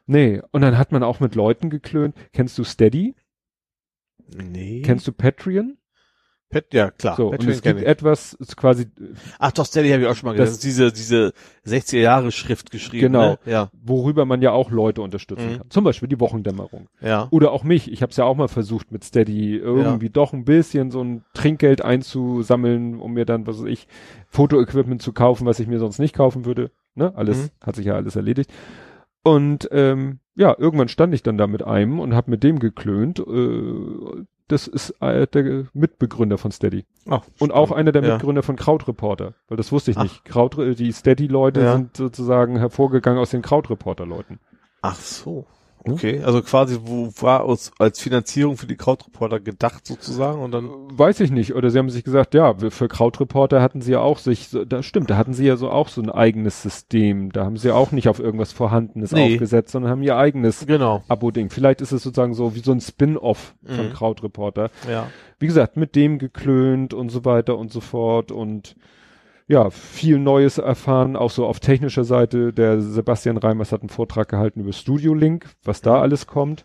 Nee, 0.07 0.41
und 0.53 0.61
dann 0.63 0.77
hat 0.79 0.93
man 0.93 1.03
auch 1.03 1.21
mit 1.21 1.35
Leuten 1.35 1.71
geklönt. 1.71 2.15
Kennst 2.33 2.57
du 2.59 2.65
Steady? 2.65 3.15
nee. 4.37 4.83
Kennst 4.83 5.07
du 5.07 5.13
Patreon? 5.13 5.77
Pet, 6.55 6.73
ja, 6.73 6.91
klar. 6.91 7.17
so, 7.17 7.27
und 7.27 7.31
Patreon 7.33 7.53
es 7.53 7.63
gibt 7.63 7.81
ich. 7.81 7.87
etwas, 7.87 8.33
ist 8.35 8.57
quasi 8.57 8.87
Ach 9.39 9.53
doch, 9.53 9.67
Steady 9.67 9.91
habe 9.91 10.03
ich 10.03 10.09
auch 10.09 10.15
schon 10.15 10.29
mal 10.29 10.33
gesehen. 10.33 10.45
Das- 10.47 10.53
ist 10.55 10.65
diese, 10.65 10.93
diese 10.93 11.33
60er 11.67 11.99
Jahre 12.01 12.31
Schrift 12.33 12.71
geschrieben. 12.71 13.13
Genau. 13.13 13.31
Ne? 13.33 13.39
Ja. 13.47 13.71
worüber 13.83 14.25
man 14.25 14.41
ja 14.41 14.53
auch 14.53 14.71
Leute 14.71 15.03
unterstützen 15.03 15.53
Mhm. 15.53 15.57
kann. 15.59 15.71
Zum 15.71 15.85
Beispiel 15.85 16.09
die 16.09 16.21
Wochendämmerung. 16.21 16.89
Ja. 17.01 17.29
Oder 17.31 17.51
auch 17.53 17.65
mich. 17.65 17.91
Ich 17.93 18.03
habe 18.03 18.11
es 18.11 18.17
ja 18.17 18.25
auch 18.25 18.37
mal 18.37 18.49
versucht 18.49 18.93
mit 18.93 19.03
Steady 19.05 19.57
irgendwie 19.57 20.11
doch 20.11 20.33
ein 20.33 20.45
bisschen 20.45 20.91
so 20.91 21.03
ein 21.03 21.25
Trinkgeld 21.35 21.83
einzusammeln, 21.83 23.01
um 23.01 23.13
mir 23.15 23.25
dann, 23.25 23.47
was 23.47 23.59
weiß 23.59 23.67
ich, 23.69 23.87
Fotoequipment 24.29 25.03
zu 25.03 25.13
kaufen, 25.13 25.47
was 25.47 25.61
ich 25.61 25.67
mir 25.67 25.79
sonst 25.79 25.99
nicht 25.99 26.15
kaufen 26.15 26.45
würde. 26.45 26.71
Ne? 26.95 27.13
Alles 27.17 27.39
Mhm. 27.45 27.67
hat 27.67 27.77
sich 27.77 27.87
ja 27.87 27.95
alles 27.97 28.17
erledigt. 28.17 28.53
Und 29.23 29.69
ähm, 29.73 30.19
ja, 30.37 30.55
irgendwann 30.59 30.89
stand 30.89 31.15
ich 31.15 31.23
dann 31.23 31.39
da 31.39 31.47
mit 31.47 31.63
einem 31.63 31.99
und 31.99 32.15
habe 32.15 32.31
mit 32.31 32.43
dem 32.45 32.59
geklönt. 32.59 33.19
Äh, 33.21 34.25
das 34.49 34.67
ist 34.67 34.91
äh, 35.01 35.27
der 35.27 35.67
Mitbegründer 35.73 36.37
von 36.39 36.51
Steady. 36.51 36.85
Ach, 37.09 37.23
Und 37.39 37.53
auch 37.53 37.71
einer 37.73 37.93
der 37.93 38.03
Ja. 38.03 38.13
Mitgründer 38.15 38.43
von 38.43 38.57
Krautreporter. 38.57 39.35
Weil 39.49 39.57
das 39.57 39.73
wusste 39.73 39.91
ich 39.91 39.97
Ach. 39.97 40.03
nicht. 40.03 40.25
Kraut, 40.25 40.57
die 40.57 40.93
Steady-Leute 40.93 41.61
Ja. 41.61 41.73
sind 41.73 41.97
sozusagen 41.97 42.59
hervorgegangen 42.59 43.19
aus 43.19 43.31
den 43.31 43.43
Krautreporter-Leuten. 43.43 44.39
Ach 44.83 44.97
so. 44.97 45.47
Okay, 45.87 46.23
also 46.25 46.41
quasi, 46.43 46.79
wo 46.83 47.11
war 47.21 47.43
aus, 47.45 47.71
als 47.79 48.01
Finanzierung 48.01 48.57
für 48.57 48.67
die 48.67 48.77
Krautreporter 48.77 49.39
gedacht 49.41 49.87
sozusagen 49.87 50.41
und 50.41 50.51
dann, 50.53 50.71
Weiß 50.97 51.21
ich 51.21 51.31
nicht. 51.31 51.55
Oder 51.55 51.71
sie 51.71 51.79
haben 51.79 51.91
sich 51.91 52.05
gesagt, 52.05 52.35
ja, 52.35 52.55
für 52.71 52.89
Krautreporter 52.89 53.61
hatten 53.61 53.81
sie 53.83 53.93
ja 53.93 54.01
auch 54.01 54.19
sich, 54.19 54.49
das 54.67 54.87
stimmt, 54.87 55.11
da 55.11 55.17
hatten 55.17 55.35
sie 55.35 55.45
ja 55.47 55.57
so 55.57 55.71
auch 55.71 55.89
so 55.89 56.01
ein 56.01 56.09
eigenes 56.11 56.63
System. 56.63 57.33
Da 57.33 57.45
haben 57.45 57.57
sie 57.57 57.69
ja 57.69 57.75
auch 57.75 57.93
nicht 57.93 58.09
auf 58.09 58.19
irgendwas 58.21 58.53
Vorhandenes 58.53 59.13
Nee. 59.13 59.35
aufgesetzt, 59.35 59.73
sondern 59.73 59.91
haben 59.91 60.03
ihr 60.03 60.17
eigenes 60.17 60.65
genau, 60.67 61.03
Abo-Ding. 61.09 61.51
Vielleicht 61.51 61.81
ist 61.81 61.93
es 61.93 62.03
sozusagen 62.03 62.35
so 62.35 62.55
wie 62.55 62.61
so 62.61 62.73
ein 62.73 62.81
Spin-off 62.81 63.55
von 63.67 63.89
Mhm. 63.89 63.93
Krautreporter. 63.93 64.71
ja. 64.89 65.09
Wie 65.41 65.47
gesagt, 65.47 65.77
mit 65.77 65.95
dem 65.97 66.19
geklönt 66.19 66.95
und 66.95 67.11
so 67.11 67.25
weiter 67.25 67.59
und 67.59 67.71
so 67.73 67.81
fort 67.81 68.31
und 68.33 68.77
ja, 69.47 69.69
viel 69.71 70.19
Neues 70.19 70.59
erfahren, 70.59 71.17
auch 71.17 71.31
so 71.31 71.47
auf 71.47 71.61
technischer 71.61 72.05
Seite. 72.05 72.53
Der 72.53 72.81
Sebastian 72.81 73.37
Reimers 73.37 73.73
hat 73.73 73.83
einen 73.83 73.91
Vortrag 73.91 74.29
gehalten 74.29 74.61
über 74.61 74.73
Studio 74.73 75.13
Link, 75.15 75.47
was 75.65 75.81
da 75.83 76.01
alles 76.01 76.27
kommt. 76.27 76.65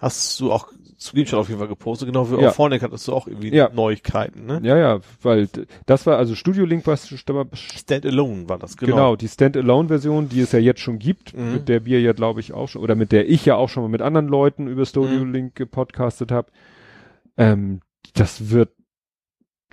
Hast 0.00 0.38
du 0.40 0.52
auch 0.52 0.68
Screenshot 0.98 1.38
auf 1.40 1.48
jeden 1.48 1.58
Fall 1.58 1.68
gepostet, 1.68 2.06
genau 2.08 2.30
wie 2.30 2.42
Ja. 2.42 2.50
auch 2.50 2.54
vorne 2.54 2.78
hattest 2.78 3.08
du 3.08 3.14
auch 3.14 3.26
irgendwie 3.26 3.54
Ja. 3.54 3.70
Neuigkeiten, 3.72 4.44
ne? 4.44 4.60
Ja, 4.62 4.76
ja, 4.76 5.00
weil 5.22 5.48
das 5.86 6.04
war 6.06 6.18
also 6.18 6.34
Studio 6.34 6.66
Link, 6.66 6.86
was 6.86 7.10
st- 7.10 7.56
Standalone 7.56 8.46
war 8.50 8.58
das, 8.58 8.76
genau. 8.76 8.92
Genau, 8.96 9.16
die 9.16 9.28
Standalone-Version, 9.28 10.28
die 10.28 10.40
es 10.42 10.52
ja 10.52 10.58
jetzt 10.58 10.80
schon 10.80 10.98
gibt, 10.98 11.34
Mhm. 11.34 11.52
mit 11.54 11.68
der 11.70 11.86
wir 11.86 12.02
ja, 12.02 12.12
glaube 12.12 12.40
ich, 12.40 12.52
auch 12.52 12.68
schon, 12.68 12.82
oder 12.82 12.96
mit 12.96 13.12
der 13.12 13.30
ich 13.30 13.46
ja 13.46 13.56
auch 13.56 13.70
schon 13.70 13.82
mal 13.82 13.88
mit 13.88 14.02
anderen 14.02 14.28
Leuten 14.28 14.66
über 14.66 14.84
Studio 14.84 15.24
Mhm. 15.24 15.32
Link 15.32 15.54
gepodcastet 15.54 16.30
habe. 16.32 16.48
Ähm, 17.38 17.80
das 18.14 18.50
wird 18.50 18.68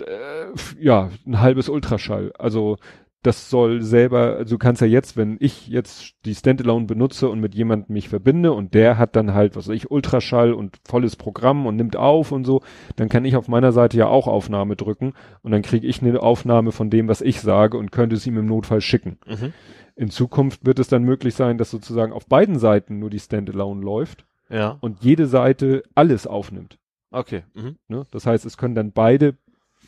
äh, 0.02 0.48
ja 0.80 1.10
ein 1.26 1.40
halbes 1.40 1.70
Ultraschall. 1.70 2.34
Also 2.38 2.78
das 3.24 3.50
soll 3.50 3.82
selber, 3.82 4.38
also 4.38 4.56
du 4.56 4.60
kannst 4.60 4.80
ja 4.82 4.88
jetzt, 4.88 5.18
wenn 5.18 5.38
ich 5.40 5.68
jetzt 5.68 6.14
die 6.24 6.36
Standalone 6.36 6.86
benutze 6.86 7.28
und 7.30 7.40
mit 7.42 7.56
jemandem 7.56 7.94
mich 7.94 8.08
verbinde 8.08 8.54
und 8.54 8.74
der 8.74 8.98
hat 8.98 9.16
dann 9.16 9.34
halt, 9.34 9.56
was 9.56 9.68
weiß 9.68 9.76
ich, 9.76 9.92
Ultraschall 9.92 10.54
und 10.54 10.78
volles 10.88 11.16
Programm 11.16 11.66
und 11.66 11.76
nimmt 11.76 11.98
auf 11.98 12.32
und 12.32 12.46
so, 12.46 12.62
dann 12.96 13.10
kann 13.10 13.26
ich 13.26 13.36
auf 13.36 13.48
meiner 13.48 13.72
Seite 13.74 13.98
ja 13.98 14.08
auch 14.08 14.28
Aufnahme 14.28 14.76
drücken 14.76 15.14
und 15.42 15.52
dann 15.52 15.62
kriege 15.64 15.88
ich 15.88 16.02
eine 16.02 16.22
Aufnahme 16.22 16.72
von 16.72 16.90
dem, 16.90 17.08
was 17.10 17.22
ich 17.22 17.42
sage 17.42 17.78
und 17.78 17.92
könnte 17.92 18.16
es 18.16 18.26
ihm 18.28 18.38
im 18.38 18.46
Notfall 18.46 18.82
schicken. 18.82 19.18
Mhm. 19.28 19.52
In 19.96 20.10
Zukunft 20.12 20.66
wird 20.66 20.78
es 20.80 20.88
dann 20.88 21.04
möglich 21.04 21.34
sein, 21.34 21.58
dass 21.58 21.72
sozusagen 21.72 22.14
auf 22.14 22.28
beiden 22.28 22.60
Seiten 22.60 23.00
nur 23.00 23.10
die 23.10 23.20
Standalone 23.20 23.84
läuft 23.84 24.26
Ja, 24.50 24.78
und 24.80 25.04
jede 25.04 25.26
Seite 25.26 25.82
alles 25.96 26.28
aufnimmt. 26.28 26.78
okay. 27.12 27.44
Mhm. 27.56 27.78
Ne? 27.90 28.06
Das 28.12 28.26
heißt, 28.28 28.46
es 28.46 28.58
können 28.58 28.76
dann 28.76 28.92
beide 28.94 29.36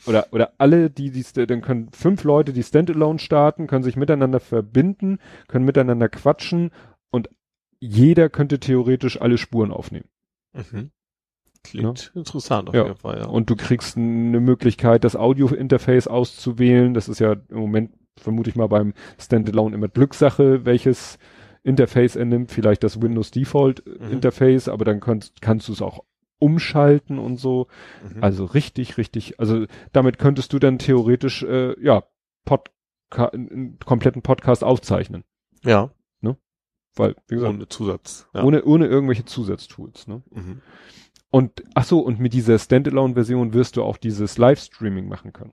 oder 0.06 0.26
oder 0.32 0.52
alle, 0.58 0.90
die 0.90 1.10
die 1.10 1.46
dann 1.46 1.60
können 1.60 1.90
fünf 1.92 2.24
Leute 2.24 2.52
die 2.52 2.62
Standalone 2.62 3.18
starten, 3.18 3.66
können 3.66 3.84
sich 3.84 3.96
miteinander 3.96 4.40
verbinden, 4.40 5.18
können 5.48 5.64
miteinander 5.64 6.08
quatschen 6.08 6.70
und 7.10 7.28
jeder 7.80 8.28
könnte 8.28 8.60
theoretisch 8.60 9.20
alle 9.20 9.38
Spuren 9.38 9.72
aufnehmen. 9.72 10.08
Mhm. 10.52 10.90
Klingt 11.62 12.12
interessant 12.14 12.68
auf 12.68 12.74
Ja. 12.74 12.84
jeden 12.84 12.96
Fall, 12.96 13.18
ja. 13.18 13.26
Und 13.26 13.50
du 13.50 13.56
kriegst 13.56 13.96
eine 13.96 14.40
Möglichkeit, 14.40 15.04
das 15.04 15.14
Audio-Interface 15.16 16.08
auszuwählen. 16.08 16.94
Das 16.94 17.08
ist 17.08 17.18
ja 17.18 17.32
im 17.48 17.58
Moment, 17.58 17.92
vermute 18.18 18.48
ich 18.50 18.56
mal, 18.56 18.66
beim 18.68 18.94
Standalone 19.18 19.74
immer 19.74 19.88
Glückssache, 19.88 20.64
welches 20.64 21.18
Interface 21.62 22.16
er 22.16 22.24
nimmt. 22.24 22.50
Vielleicht 22.50 22.82
das 22.82 23.02
Windows 23.02 23.30
Default 23.30 23.84
Mhm. 23.86 24.10
Interface, 24.10 24.68
aber 24.68 24.86
dann 24.86 25.00
kannst, 25.00 25.42
kannst 25.42 25.68
du 25.68 25.72
es 25.72 25.82
auch 25.82 26.02
umschalten 26.40 27.18
und 27.20 27.36
so. 27.36 27.68
Mhm. 28.14 28.22
Also 28.24 28.44
richtig, 28.44 28.96
richtig. 28.98 29.38
Also 29.38 29.66
damit 29.92 30.18
könntest 30.18 30.52
du 30.52 30.58
dann 30.58 30.78
theoretisch, 30.78 31.42
äh, 31.44 31.80
ja, 31.80 32.02
Podca 32.44 33.26
einen 33.32 33.78
kompletten 33.78 34.22
Podcast 34.22 34.64
aufzeichnen. 34.64 35.22
ja, 35.64 35.90
Weil, 36.96 37.14
wie 37.28 37.36
gesagt, 37.36 37.54
ohne 37.54 37.68
Zusatz. 37.68 38.26
Ja. 38.34 38.42
ohne, 38.42 38.64
ohne 38.64 38.86
irgendwelche 38.88 39.24
Zusatztools. 39.24 40.08
Ne? 40.08 40.24
Mhm. 40.32 40.60
Und 41.30 41.62
ach 41.74 41.84
so, 41.84 42.00
und 42.00 42.18
mit 42.18 42.32
dieser 42.32 42.58
Standalone-Version 42.58 43.54
wirst 43.54 43.76
du 43.76 43.84
auch 43.84 43.96
dieses 43.96 44.38
Livestreaming 44.38 45.06
machen 45.08 45.32
können. 45.32 45.52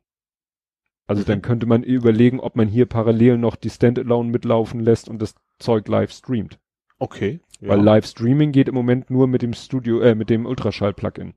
Also 1.06 1.22
Mhm. 1.22 1.26
dann 1.28 1.42
könnte 1.44 1.68
man 1.68 1.84
überlegen, 1.84 2.40
ob 2.40 2.56
man 2.56 2.68
hier 2.68 2.88
parallel 2.88 3.38
noch 3.38 3.56
die 3.56 3.70
Standalone 3.70 4.32
mitlaufen 4.32 4.80
lässt 4.80 5.08
und 5.10 5.22
das 5.22 5.36
Zeug 5.60 5.88
live 5.88 6.12
streamt. 6.12 6.60
Okay. 7.00 7.40
Ja. 7.60 7.70
Weil 7.70 7.82
Livestreaming 7.82 8.52
geht 8.52 8.68
im 8.68 8.76
Moment 8.76 9.10
nur 9.10 9.28
mit 9.28 9.42
dem 9.42 9.54
Studio, 9.54 10.00
äh, 10.02 10.16
mit 10.16 10.30
dem 10.30 10.46
Ultraschall-Plugin. 10.46 11.34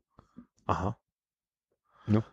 Aha. 0.66 0.96
Ja. 2.06 2.24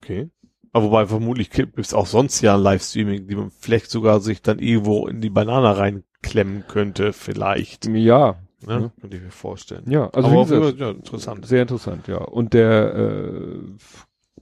Okay. 0.00 0.30
Aber 0.72 0.86
wobei 0.86 1.06
vermutlich 1.06 1.50
gibt 1.50 1.78
es 1.78 1.92
auch 1.94 2.06
sonst 2.06 2.40
ja 2.40 2.56
Livestreaming, 2.56 3.26
die 3.26 3.34
man 3.34 3.50
vielleicht 3.50 3.90
sogar 3.90 4.20
sich 4.20 4.42
dann 4.42 4.58
irgendwo 4.58 5.06
in 5.06 5.20
die 5.20 5.30
Banane 5.30 5.76
reinklemmen 5.76 6.66
könnte, 6.66 7.12
vielleicht. 7.12 7.86
Ja, 7.86 8.38
Ne? 8.66 8.74
Ja. 8.74 8.92
Könnte 9.00 9.16
ich 9.16 9.22
mir 9.22 9.30
vorstellen. 9.30 9.90
ja, 9.90 10.08
also 10.10 10.28
Aber 10.28 10.44
gesagt, 10.44 10.78
ja, 10.78 10.90
interessant. 10.90 11.46
sehr 11.46 11.62
interessant, 11.62 12.06
ja. 12.06 12.18
Und 12.18 12.54
der 12.54 12.94
äh, 12.94 13.58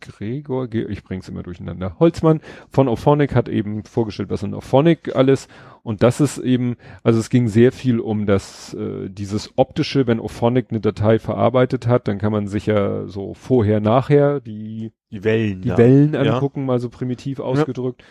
Gregor, 0.00 0.72
ich 0.72 1.02
bring's 1.04 1.28
immer 1.28 1.42
durcheinander, 1.42 1.97
Holzmann 1.99 2.40
von 2.70 2.88
Ophonic 2.88 3.34
hat 3.34 3.49
eben 3.49 3.84
vorgestellt, 3.84 4.31
was 4.31 4.42
in 4.42 4.54
Ophonic 4.54 5.15
alles 5.15 5.49
und 5.83 6.02
das 6.02 6.20
ist 6.20 6.38
eben, 6.38 6.76
also 7.02 7.18
es 7.20 7.31
ging 7.31 7.49
sehr 7.49 7.72
viel 7.72 8.00
um 8.00 8.26
das, 8.26 8.74
äh, 8.74 9.08
dieses 9.08 9.52
optische, 9.56 10.06
wenn 10.06 10.20
Ophonic 10.20 10.66
eine 10.70 10.81
Datei 10.81 11.18
verarbeitet 11.18 11.86
hat, 11.86 12.08
dann 12.08 12.18
kann 12.18 12.33
man 12.33 12.49
sich 12.49 12.66
ja 12.66 13.06
so 13.06 13.34
vorher, 13.34 13.81
nachher 13.81 14.40
die, 14.40 14.92
Die 15.10 15.24
Wellen. 15.24 15.62
die 15.62 15.68
ja. 15.68 15.78
Wellen 15.78 16.15
Ja. 16.15 16.20
angucken, 16.34 16.66
mal 16.66 16.81
so 16.81 16.88
primitiv 16.90 17.40
ausgedrückt. 17.40 18.02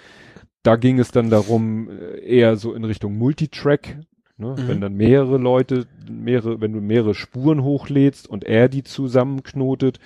Da 0.64 0.76
ging 0.76 1.00
es 1.00 1.12
dann 1.12 1.30
darum, 1.30 1.90
äh, 1.90 2.20
eher 2.20 2.56
so 2.58 2.74
in 2.74 2.84
Richtung 2.84 3.18
Multitrack, 3.18 3.98
ne? 4.38 4.56
Mhm. 4.58 4.68
wenn 4.68 4.82
dann 4.82 4.94
mehrere 4.96 5.38
Leute, 5.38 5.86
mehrere, 6.10 6.60
wenn 6.60 6.74
du 6.74 6.82
mehrere 6.82 7.14
Spuren 7.14 7.64
hochlädst 7.64 8.28
und 8.28 8.44
er 8.44 8.68
die 8.68 8.84
zusammenknotet, 8.84 10.00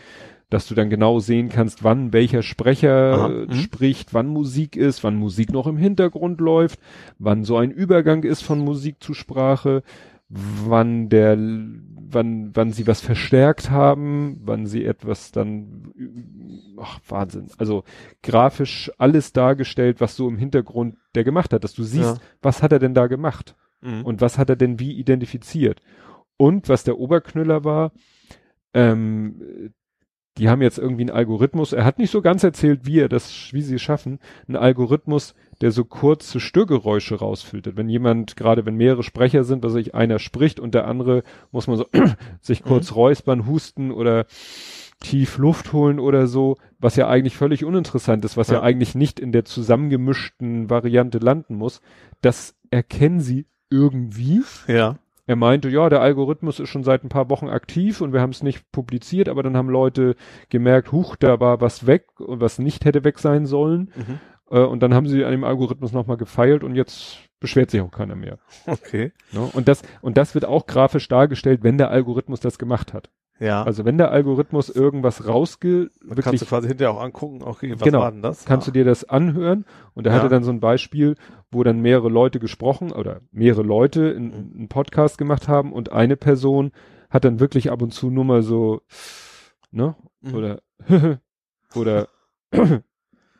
dass 0.53 0.67
du 0.67 0.75
dann 0.75 0.91
genau 0.91 1.19
sehen 1.19 1.49
kannst, 1.49 1.83
wann 1.83 2.13
welcher 2.13 2.43
Sprecher 2.43 3.29
mhm. 3.29 3.53
spricht, 3.53 4.13
wann 4.13 4.27
Musik 4.27 4.75
ist, 4.75 5.03
wann 5.03 5.15
Musik 5.15 5.51
noch 5.51 5.65
im 5.65 5.77
Hintergrund 5.77 6.39
läuft, 6.39 6.79
wann 7.17 7.43
so 7.43 7.57
ein 7.57 7.71
Übergang 7.71 8.23
ist 8.23 8.43
von 8.43 8.59
Musik 8.59 9.01
zu 9.01 9.15
Sprache, 9.15 9.81
wann 10.29 11.09
der, 11.09 11.37
wann, 11.37 12.51
wann 12.53 12.71
sie 12.71 12.85
was 12.85 13.01
verstärkt 13.01 13.71
haben, 13.71 14.41
wann 14.43 14.67
sie 14.67 14.85
etwas 14.85 15.31
dann, 15.31 15.91
ach, 16.79 16.99
Wahnsinn. 17.07 17.47
Also 17.57 17.83
grafisch 18.21 18.91
alles 18.99 19.33
dargestellt, 19.33 20.01
was 20.01 20.15
so 20.15 20.27
im 20.27 20.37
Hintergrund 20.37 20.97
der 21.15 21.23
gemacht 21.23 21.51
hat, 21.51 21.63
dass 21.63 21.73
du 21.73 21.81
siehst, 21.83 22.17
Ja. 22.17 22.21
was 22.43 22.61
hat 22.61 22.71
er 22.71 22.79
denn 22.79 22.93
da 22.93 23.07
gemacht 23.07 23.55
Mhm. 23.81 24.05
und 24.05 24.21
was 24.21 24.37
hat 24.37 24.49
er 24.51 24.55
denn 24.55 24.79
wie 24.79 24.93
identifiziert. 24.93 25.81
Und 26.37 26.69
was 26.69 26.83
der 26.83 26.99
Oberknüller 26.99 27.63
war, 27.63 27.91
ähm, 28.75 29.71
die 30.37 30.49
haben 30.49 30.61
jetzt 30.61 30.79
irgendwie 30.79 31.03
einen 31.03 31.15
Algorithmus, 31.15 31.73
er 31.73 31.85
hat 31.85 31.99
nicht 31.99 32.09
so 32.11 32.21
ganz 32.21 32.43
erzählt, 32.43 32.85
wie 32.85 32.99
er 32.99 33.09
das, 33.09 33.53
wie 33.53 33.61
sie 33.61 33.75
es 33.75 33.81
schaffen, 33.81 34.19
einen 34.47 34.57
Algorithmus, 34.57 35.35
der 35.61 35.71
so 35.71 35.85
kurze 35.85 36.39
Störgeräusche 36.39 37.15
rausfiltert. 37.15 37.77
Wenn 37.77 37.87
jemand, 37.87 38.35
gerade 38.35 38.65
wenn 38.65 38.75
mehrere 38.75 39.03
Sprecher 39.03 39.43
sind, 39.43 39.63
was 39.63 39.75
ich, 39.75 39.93
einer 39.93 40.17
spricht 40.19 40.59
und 40.59 40.73
der 40.73 40.87
andere 40.87 41.23
muss 41.51 41.67
man 41.67 41.77
so 41.77 41.85
sich 42.41 42.63
kurz 42.63 42.95
räuspern, 42.95 43.45
husten 43.45 43.91
oder 43.91 44.25
tief 44.99 45.37
Luft 45.37 45.71
holen 45.73 45.99
oder 45.99 46.27
so, 46.27 46.57
was 46.79 46.95
ja 46.95 47.07
eigentlich 47.07 47.37
völlig 47.37 47.63
uninteressant 47.63 48.25
ist, 48.25 48.35
was 48.37 48.47
ja, 48.47 48.55
Ja. 48.55 48.61
eigentlich 48.63 48.95
nicht 48.95 49.19
in 49.19 49.31
der 49.31 49.45
zusammengemischten 49.45 50.69
Variante 50.69 51.19
landen 51.19 51.55
muss, 51.55 51.81
das 52.21 52.55
erkennen 52.71 53.19
sie 53.19 53.45
irgendwie. 53.69 54.41
Ja. 54.67 54.97
Er 55.25 55.35
meinte, 55.37 55.69
ja, 55.69 55.89
der 55.89 56.01
Algorithmus 56.01 56.59
ist 56.59 56.69
schon 56.69 56.83
seit 56.83 57.03
ein 57.03 57.09
paar 57.09 57.29
Wochen 57.29 57.47
aktiv 57.47 58.01
und 58.01 58.11
wir 58.11 58.19
haben 58.19 58.31
es 58.31 58.43
nicht 58.43 58.71
publiziert, 58.71 59.29
aber 59.29 59.41
dann 59.41 59.55
haben 59.55 59.69
Leute 59.69 60.15
gemerkt, 60.49 60.91
huch, 60.91 61.15
da 61.15 61.39
war 61.39 61.61
was 61.61 61.87
weg 61.87 62.19
und 62.19 62.41
was 62.41 62.59
nicht 62.59 62.83
hätte 62.83 63.03
weg 63.05 63.19
sein 63.19 63.45
sollen. 63.45 63.91
Mhm. 63.95 64.19
Äh, 64.49 64.59
und 64.59 64.83
dann 64.83 64.93
haben 64.93 65.07
sie 65.07 65.23
an 65.23 65.31
dem 65.31 65.45
Algorithmus 65.45 65.93
nochmal 65.93 66.17
gefeilt 66.17 66.63
und 66.63 66.75
jetzt 66.75 67.19
beschwert 67.39 67.71
sich 67.71 67.81
auch 67.81 67.91
keiner 67.91 68.15
mehr. 68.15 68.39
Okay. 68.67 69.13
Ne? 69.31 69.49
Und 69.53 69.67
das, 69.67 69.81
und 70.01 70.17
das 70.17 70.33
wird 70.33 70.45
auch 70.45 70.65
grafisch 70.67 71.07
dargestellt, 71.07 71.63
wenn 71.63 71.77
der 71.77 71.89
Algorithmus 71.89 72.39
das 72.39 72.57
gemacht 72.57 72.93
hat. 72.93 73.09
Ja. 73.43 73.63
Also 73.63 73.83
wenn 73.85 73.97
der 73.97 74.11
Algorithmus 74.11 74.69
irgendwas 74.69 75.27
rausge, 75.27 75.89
Dann 75.99 76.09
wirklich 76.09 76.23
kannst 76.25 76.41
du 76.41 76.45
quasi 76.45 76.67
hinterher 76.69 76.91
auch 76.93 77.01
angucken, 77.01 77.41
okay, 77.43 77.73
was 77.73 77.81
Genau. 77.81 77.99
war 77.99 78.11
denn 78.11 78.21
das? 78.21 78.45
kannst 78.45 78.67
du 78.67 78.71
Ah. 78.71 78.73
dir 78.73 78.85
das 78.85 79.03
anhören 79.09 79.65
und 79.93 80.05
er 80.07 80.13
Ja. 80.13 80.19
hatte 80.19 80.29
dann 80.29 80.43
so 80.43 80.51
ein 80.51 80.59
Beispiel, 80.59 81.15
wo 81.51 81.63
dann 81.63 81.81
mehrere 81.81 82.09
Leute 82.09 82.39
gesprochen 82.39 82.91
oder 82.91 83.21
mehrere 83.31 83.63
Leute 83.63 84.05
in- 84.09 84.27
Mhm. 84.27 84.53
einen 84.59 84.67
Podcast 84.69 85.17
gemacht 85.17 85.47
haben 85.47 85.73
und 85.73 85.91
eine 85.91 86.15
Person 86.15 86.71
hat 87.09 87.25
dann 87.25 87.39
wirklich 87.39 87.71
ab 87.71 87.81
und 87.81 87.91
zu 87.93 88.09
nur 88.09 88.23
mal 88.25 88.41
so, 88.43 88.81
ne, 89.71 89.95
Mhm. 90.21 90.33
oder 90.35 90.59
oder 91.75 92.07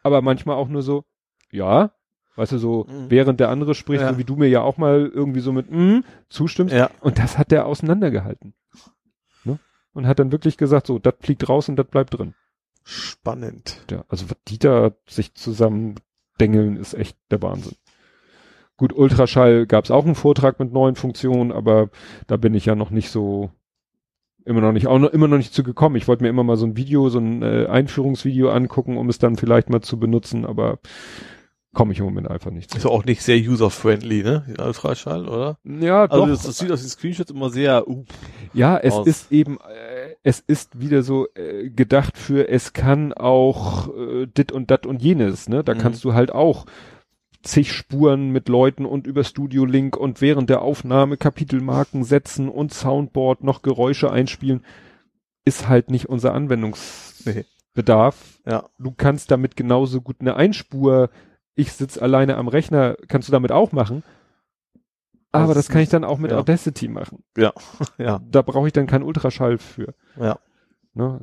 aber 0.04 0.22
manchmal 0.22 0.56
auch 0.58 0.68
nur 0.68 0.82
so, 0.82 1.04
ja, 1.52 1.92
weißt 2.36 2.52
du, 2.54 2.58
so, 2.58 2.86
Mhm. 2.90 3.06
während 3.10 3.40
der 3.40 3.50
andere 3.50 3.76
spricht, 3.76 4.02
Ja. 4.02 4.12
so 4.12 4.18
wie 4.18 4.24
du 4.24 4.36
mir 4.36 4.48
ja 4.50 4.62
auch 4.62 4.78
mal 4.78 5.10
irgendwie 5.14 5.40
so 5.40 5.52
mit 5.52 5.72
mm, 5.72 6.00
zustimmst. 6.30 6.74
Ja. 6.74 6.90
Und 7.02 7.20
das 7.20 7.38
hat 7.38 7.52
der 7.52 7.66
auseinandergehalten. 7.68 8.54
Und 9.94 10.08
hat 10.08 10.20
dann 10.20 10.32
wirklich 10.32 10.58
gesagt, 10.58 10.88
so, 10.88 11.00
das 11.00 11.16
fliegt 11.20 11.48
raus 11.48 11.70
und 11.70 11.76
das 11.76 11.88
bleibt 11.88 12.18
drin. 12.18 12.34
Spannend. 12.84 13.86
Ja, 13.90 14.04
also 14.10 14.30
was 14.30 14.38
die 14.48 14.60
da 14.60 14.92
sich 15.08 15.36
zusammen 15.36 15.96
dengeln, 16.40 16.78
ist 16.78 16.94
echt 16.94 17.18
der 17.32 17.42
Wahnsinn. 17.42 17.76
Gut, 18.76 18.92
Ultraschall 18.94 19.68
gab 19.68 19.86
es 19.86 19.92
auch 19.92 20.06
einen 20.06 20.16
Vortrag 20.16 20.60
mit 20.60 20.74
neuen 20.74 20.96
Funktionen, 20.96 21.52
aber 21.52 21.90
da 22.28 22.38
bin 22.38 22.56
ich 22.56 22.66
ja 22.66 22.76
noch 22.76 22.90
nicht 22.90 23.12
so 23.12 23.52
immer 24.46 24.62
noch 24.62 24.74
nicht 24.74 24.88
auch 24.88 25.00
noch, 25.00 25.10
immer 25.12 25.28
noch 25.28 25.38
nicht 25.38 25.54
zu 25.54 25.64
gekommen. 25.64 25.96
Ich 25.96 26.08
wollte 26.08 26.24
mir 26.24 26.30
immer 26.30 26.44
mal 26.44 26.58
so 26.58 26.66
ein 26.66 26.76
Video, 26.76 27.10
so 27.10 27.20
ein 27.20 27.42
äh, 27.44 27.68
Einführungsvideo 27.68 28.50
angucken, 28.50 28.98
um 28.98 29.10
es 29.10 29.20
dann 29.20 29.38
vielleicht 29.38 29.70
mal 29.70 29.82
zu 29.82 29.98
benutzen, 30.00 30.46
aber 30.46 30.80
komme 31.74 31.94
ich 31.94 32.00
im 32.00 32.06
Moment 32.06 32.30
einfach 32.30 32.52
nicht 32.52 32.70
zu. 32.72 32.78
Ist 32.78 32.84
ja 32.84 32.90
auch 32.90 33.06
nicht 33.06 33.22
sehr 33.24 33.38
user-friendly, 33.38 34.24
ne? 34.24 34.46
Die 34.48 34.62
Ultraschall, 34.62 35.28
oder? 35.28 35.58
Ja, 35.64 36.04
Also 36.06 36.26
doch. 36.26 36.32
das, 36.32 36.44
das 36.44 36.58
sieht 36.60 36.72
aus 36.72 36.82
den 36.82 36.90
Screenshots 36.90 37.32
immer 37.32 37.50
sehr, 37.50 37.88
uh, 37.88 38.06
Ja, 38.54 38.78
es 38.78 38.94
aus. 38.94 39.08
ist 39.08 39.32
eben, 39.32 39.58
äh, 39.60 40.16
es 40.24 40.40
ist 40.40 40.80
wieder 40.80 41.04
so 41.04 41.28
äh, 41.36 41.70
gedacht 41.70 42.18
für, 42.18 42.48
es 42.48 42.74
kann 42.74 43.14
auch 43.14 43.90
äh, 43.98 44.28
dit 44.28 44.52
und 44.52 44.70
dat 44.72 44.86
und 44.86 45.02
jenes, 45.02 45.50
ne? 45.50 45.64
Da 45.64 45.74
Mhm. 45.74 45.80
kannst 45.80 46.04
du 46.04 46.14
halt 46.14 46.32
auch 46.32 46.66
zig 47.42 47.74
Spuren 47.74 48.30
mit 48.30 48.48
Leuten 48.48 48.86
und 48.86 49.06
über 49.06 49.26
Studio 49.26 49.66
Link 49.66 49.98
und 49.98 50.22
während 50.22 50.50
der 50.50 50.62
Aufnahme 50.62 51.18
Kapitelmarken 51.18 52.06
setzen 52.06 52.48
und 52.48 52.74
Soundboard 52.74 53.44
noch 53.44 53.64
Geräusche 53.64 54.10
einspielen. 54.12 54.64
Ist 55.44 55.68
halt 55.68 55.92
nicht 55.92 56.08
unser 56.08 56.34
Anwendungsbedarf. 56.34 58.40
Nee. 58.46 58.52
Ja. 58.52 58.70
Du 58.80 58.92
kannst 58.96 59.30
damit 59.32 59.58
genauso 59.58 60.00
gut 60.02 60.18
eine 60.22 60.36
Einspur, 60.38 61.10
ich 61.56 61.74
sitz 61.74 61.98
alleine 61.98 62.38
am 62.38 62.48
Rechner, 62.48 62.96
kannst 63.08 63.28
du 63.28 63.32
damit 63.32 63.52
auch 63.52 63.72
machen. 63.72 64.04
Aber 65.32 65.54
Das 65.54 65.66
das 65.66 65.70
kann 65.70 65.82
ich 65.82 65.90
dann 65.90 66.04
auch 66.04 66.20
mit 66.20 66.32
ja. 66.32 66.38
Audacity 66.38 66.88
machen. 66.88 67.24
ja. 67.38 67.54
Da 68.30 68.42
brauche 68.42 68.68
ich 68.68 68.74
dann 68.74 68.88
keinen 68.88 69.04
Ultraschall 69.04 69.58
für. 69.58 69.94
Ja. 70.20 70.40
Ne? 70.94 71.22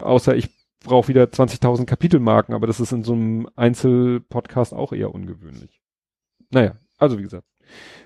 Außer 0.00 0.36
ich 0.36 0.50
brauche 0.84 1.08
wieder 1.08 1.24
20.000 1.24 1.86
Kapitelmarken, 1.86 2.54
aber 2.54 2.66
das 2.66 2.80
ist 2.80 2.92
in 2.92 3.02
so 3.02 3.14
einem 3.14 3.48
Einzelpodcast 3.56 4.74
auch 4.74 4.92
eher 4.92 5.14
ungewöhnlich. 5.14 5.80
Naja, 6.50 6.76
also 6.98 7.18
wie 7.18 7.22
gesagt, 7.22 7.46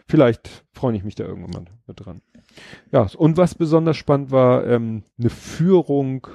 vielleicht 0.08 0.65
freue 0.72 0.97
ich 0.97 1.04
mich 1.04 1.15
da 1.15 1.24
irgendwann 1.24 1.69
mit 1.86 2.04
dran. 2.04 2.22
Ja, 2.92 3.08
und 3.17 3.36
was 3.36 3.54
besonders 3.54 3.97
spannend 3.97 4.31
war, 4.31 4.67
ähm, 4.67 5.03
eine 5.19 5.31
Führung 5.31 6.26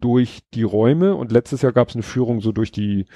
durch 0.00 0.42
die 0.54 0.62
Räume 0.62 1.14
und 1.14 1.32
letztes 1.32 1.62
Jahr 1.62 1.72
gab 1.72 1.88
es 1.88 1.94
eine 1.94 2.02
Führung 2.02 2.40
so 2.40 2.52
durch 2.52 2.72
die, 2.72 3.06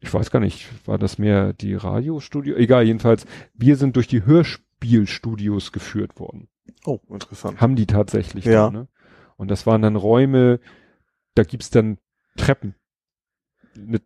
ich 0.00 0.12
weiß 0.12 0.30
gar 0.30 0.40
nicht, 0.40 0.68
war 0.86 0.98
das 0.98 1.18
mehr 1.18 1.52
die 1.52 1.74
Radiostudio? 1.74 2.56
Egal, 2.56 2.84
jedenfalls, 2.84 3.26
wir 3.54 3.76
sind 3.76 3.96
durch 3.96 4.06
die 4.08 4.24
Hörspielstudios 4.26 5.72
geführt 5.72 6.18
worden 6.18 6.48
Oh, 6.84 6.98
interessant. 7.10 7.60
haben 7.60 7.76
die 7.76 7.86
tatsächlich. 7.86 8.44
Ja. 8.44 8.64
Dann, 8.66 8.72
ne? 8.74 8.88
Und 9.36 9.50
das 9.50 9.66
waren 9.66 9.82
dann 9.82 9.96
Räume, 9.96 10.60
da 11.34 11.42
gibt's 11.42 11.70
dann 11.70 11.98
Treppen. 12.36 12.74
Eine 13.76 14.00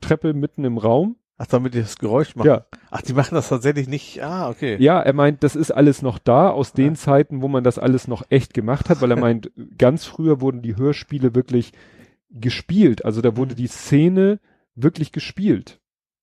Treppe 0.00 0.34
mitten 0.34 0.64
im 0.64 0.78
Raum. 0.78 1.16
Ach, 1.38 1.46
damit 1.46 1.74
die 1.74 1.80
das 1.80 1.98
Geräusch 1.98 2.34
machen. 2.36 2.48
Ja. 2.48 2.66
Ach, 2.90 3.00
die 3.02 3.12
machen 3.12 3.34
das 3.36 3.48
tatsächlich 3.48 3.88
nicht. 3.88 4.22
Ah, 4.22 4.48
okay. 4.50 4.76
Ja, 4.80 5.00
er 5.00 5.12
meint, 5.12 5.42
das 5.44 5.54
ist 5.56 5.70
alles 5.70 6.02
noch 6.02 6.18
da 6.18 6.50
aus 6.50 6.72
den 6.72 6.94
Ja. 6.94 6.94
Zeiten, 6.94 7.42
wo 7.42 7.48
man 7.48 7.62
das 7.64 7.78
alles 7.78 8.08
noch 8.08 8.24
echt 8.28 8.54
gemacht 8.54 8.88
hat, 8.90 9.00
weil 9.00 9.10
er 9.12 9.16
meint, 9.20 9.50
ganz 9.78 10.04
früher 10.04 10.40
wurden 10.40 10.62
die 10.62 10.76
Hörspiele 10.76 11.34
wirklich 11.34 11.72
gespielt. 12.30 13.04
Also 13.04 13.20
da 13.22 13.36
wurde 13.36 13.54
Mhm. 13.54 13.58
die 13.58 13.66
Szene 13.68 14.40
wirklich 14.82 15.12
gespielt. 15.12 15.80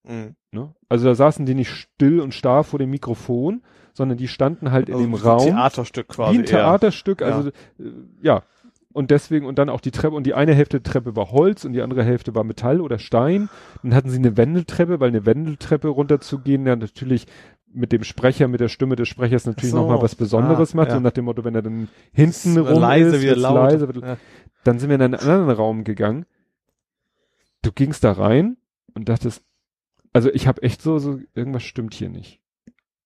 Mhm. 0.08 0.36
Ne? 0.52 0.74
Also 0.90 1.06
da 1.06 1.16
saßen 1.16 1.46
die 1.46 1.56
nicht 1.56 1.70
still 1.70 2.20
und 2.22 2.34
starr 2.34 2.64
vor 2.64 2.80
dem 2.80 2.90
Mikrofon, 2.92 3.64
sondern 3.94 4.18
die 4.18 4.28
standen 4.28 4.72
halt 4.72 4.90
Also 4.90 5.00
in 5.04 5.06
dem 5.12 5.14
wie 5.14 5.18
so 5.22 5.30
ein 5.30 5.38
Raum. 5.38 5.48
Theaterstück 5.48 6.08
quasi. 6.10 6.34
Wie 6.34 6.38
ein 6.40 6.44
eher. 6.44 6.50
Theaterstück, 6.50 7.22
Ja. 7.22 7.28
also 7.28 7.50
äh, 7.50 7.52
ja. 8.22 8.44
Und 8.94 9.12
deswegen, 9.12 9.46
und 9.46 9.60
dann 9.60 9.68
auch 9.70 9.82
die 9.82 9.92
Treppe, 9.92 10.16
und 10.16 10.26
die 10.26 10.34
eine 10.34 10.54
Hälfte 10.54 10.80
der 10.80 10.90
Treppe 10.90 11.18
war 11.18 11.32
Holz 11.32 11.66
und 11.66 11.74
die 11.74 11.82
andere 11.82 12.04
Hälfte 12.04 12.34
war 12.34 12.46
Metall 12.46 12.80
oder 12.80 12.98
Stein. 12.98 13.50
Dann 13.84 13.94
hatten 13.94 14.10
sie 14.10 14.18
eine 14.18 14.38
Wendeltreppe, 14.38 15.02
weil 15.02 15.10
eine 15.10 15.26
Wendeltreppe 15.26 15.90
runterzugehen, 15.90 16.66
ja 16.66 16.78
natürlich 16.78 17.28
mit 17.74 17.92
dem 17.92 18.06
Sprecher, 18.06 18.48
mit 18.48 18.62
der 18.62 18.70
Stimme 18.70 18.96
des 18.96 19.10
Sprechers 19.10 19.46
natürlich 19.46 19.72
so. 19.72 19.78
nochmal 19.82 20.02
was 20.02 20.16
Besonderes 20.16 20.74
Ah, 20.74 20.78
macht. 20.78 20.88
ja. 20.90 20.94
So 20.94 21.00
nach 21.02 21.12
dem 21.12 21.26
Motto, 21.26 21.44
wenn 21.44 21.56
er 21.56 21.62
dann 21.62 21.90
hinten 22.14 22.58
rum 22.58 22.80
leise, 22.80 23.18
ist, 23.18 23.22
wieder 23.22 23.36
laut. 23.36 23.56
leise, 23.72 23.90
ja. 24.02 24.16
dann 24.64 24.80
sind 24.80 24.88
wir 24.88 24.96
in 24.96 25.02
einen 25.02 25.16
anderen 25.16 25.50
Raum 25.50 25.84
gegangen. 25.84 26.26
Du 27.66 27.72
gingst 27.72 28.04
da 28.04 28.12
rein 28.12 28.58
und 28.94 29.10
dachtest, 29.10 29.44
also 30.14 30.30
ich 30.32 30.48
habe 30.48 30.62
echt 30.62 30.82
so, 30.82 31.00
so, 31.00 31.20
irgendwas 31.34 31.64
stimmt 31.64 31.94
hier 31.94 32.10
nicht. 32.10 32.42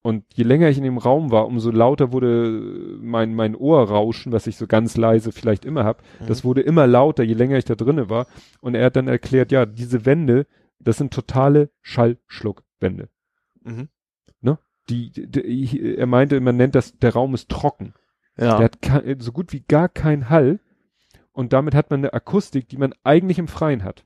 Und 0.01 0.25
je 0.33 0.43
länger 0.43 0.69
ich 0.69 0.77
in 0.77 0.83
dem 0.83 0.97
Raum 0.97 1.31
war, 1.31 1.45
umso 1.47 1.71
lauter 1.71 2.11
wurde 2.13 2.97
mein, 3.01 3.33
mein 3.35 3.55
Ohrrauschen, 3.55 4.31
was 4.31 4.47
ich 4.47 4.55
so 4.57 4.65
ganz 4.67 4.95
leise 4.97 5.31
vielleicht 5.31 5.65
immer 5.65 5.83
hab. 5.83 6.03
Das 6.27 6.43
Mhm. 6.43 6.47
wurde 6.47 6.61
immer 6.61 6.87
lauter, 6.87 7.23
je 7.23 7.33
länger 7.33 7.57
ich 7.57 7.65
da 7.65 7.75
drinne 7.75 8.09
war. 8.09 8.27
Und 8.61 8.75
er 8.75 8.85
hat 8.85 8.95
dann 8.95 9.07
erklärt, 9.07 9.51
ja, 9.51 9.65
diese 9.65 10.05
Wände, 10.05 10.45
das 10.79 10.97
sind 10.97 11.13
totale 11.13 11.69
Schallschluckwände. 11.81 13.09
Mhm. 13.63 13.89
Die, 14.89 15.11
die, 15.11 15.95
er 15.97 16.07
meinte, 16.07 16.39
man 16.39 16.57
nennt 16.57 16.73
das, 16.73 16.97
der 16.97 17.13
Raum 17.13 17.35
ist 17.35 17.47
trocken. 17.49 17.93
Ja. 18.37 18.57
Der 18.57 18.71
hat 18.91 19.21
so 19.21 19.31
gut 19.31 19.53
wie 19.53 19.61
gar 19.61 19.87
keinen 19.87 20.29
Hall 20.29 20.59
und 21.31 21.53
damit 21.53 21.75
hat 21.75 21.91
man 21.91 21.99
eine 21.99 22.13
Akustik, 22.13 22.67
die 22.69 22.77
man 22.77 22.95
eigentlich 23.03 23.37
im 23.37 23.47
Freien 23.47 23.83
hat. 23.83 24.05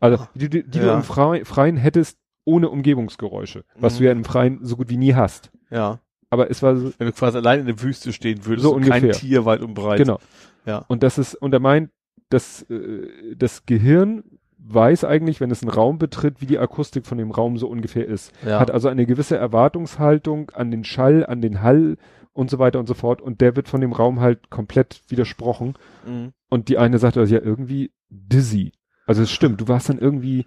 Also 0.00 0.26
die, 0.34 0.48
die, 0.48 0.62
die 0.64 0.78
du 0.78 0.86
Ja. 0.86 0.94
im 0.94 1.02
Frei, 1.02 1.44
Freien 1.44 1.76
hättest 1.76 2.18
ohne 2.44 2.68
Umgebungsgeräusche, 2.70 3.64
was 3.76 3.94
Mhm. 3.94 3.98
du 3.98 4.04
ja 4.04 4.12
im 4.12 4.24
Freien 4.24 4.58
so 4.64 4.76
gut 4.76 4.88
wie 4.88 4.96
nie 4.96 5.14
hast. 5.14 5.50
ja. 5.70 5.98
Aber 6.30 6.50
es 6.50 6.62
war 6.62 6.76
so, 6.76 6.92
Wenn 6.98 7.06
du 7.06 7.12
quasi 7.14 7.38
allein 7.38 7.60
in 7.60 7.66
der 7.66 7.80
Wüste 7.82 8.12
stehen 8.12 8.44
würdest 8.44 8.62
So 8.64 8.74
und 8.74 8.82
kein 8.82 9.02
ungefähr. 9.02 9.18
Tier 9.18 9.46
weit 9.46 9.62
und 9.62 9.72
breit. 9.72 9.96
genau. 9.96 10.18
Ja. 10.66 10.84
Und 10.86 11.02
das 11.02 11.16
ist, 11.16 11.34
und 11.36 11.54
er 11.54 11.60
meint, 11.60 11.88
das, 12.28 12.62
äh, 12.68 13.34
das 13.34 13.64
Gehirn 13.64 14.24
weiß 14.58 15.04
eigentlich, 15.04 15.40
wenn 15.40 15.50
es 15.50 15.62
einen 15.62 15.70
Raum 15.70 15.96
betritt, 15.98 16.42
wie 16.42 16.46
die 16.46 16.58
Akustik 16.58 17.06
von 17.06 17.16
dem 17.16 17.30
Raum 17.30 17.56
so 17.56 17.66
ungefähr 17.66 18.06
ist. 18.06 18.32
Ja. 18.44 18.60
Hat 18.60 18.70
also 18.70 18.88
eine 18.88 19.06
gewisse 19.06 19.38
Erwartungshaltung 19.38 20.50
an 20.50 20.70
den 20.70 20.84
Schall, 20.84 21.24
an 21.24 21.40
den 21.40 21.62
Hall 21.62 21.96
und 22.34 22.50
so 22.50 22.58
weiter 22.58 22.78
und 22.78 22.86
so 22.88 22.94
fort. 22.94 23.22
Und 23.22 23.40
der 23.40 23.56
wird 23.56 23.66
von 23.68 23.80
dem 23.80 23.92
Raum 23.92 24.20
halt 24.20 24.50
komplett 24.50 25.00
widersprochen. 25.08 25.74
Mhm. 26.06 26.32
Und 26.50 26.68
die 26.68 26.76
eine 26.76 26.98
sagte, 26.98 27.20
also 27.20 27.34
ja, 27.34 27.40
irgendwie 27.40 27.90
dizzy. 28.10 28.72
Also 29.08 29.22
es 29.22 29.30
stimmt, 29.32 29.60
du 29.60 29.66
warst 29.68 29.88
dann 29.88 29.98
irgendwie, 29.98 30.44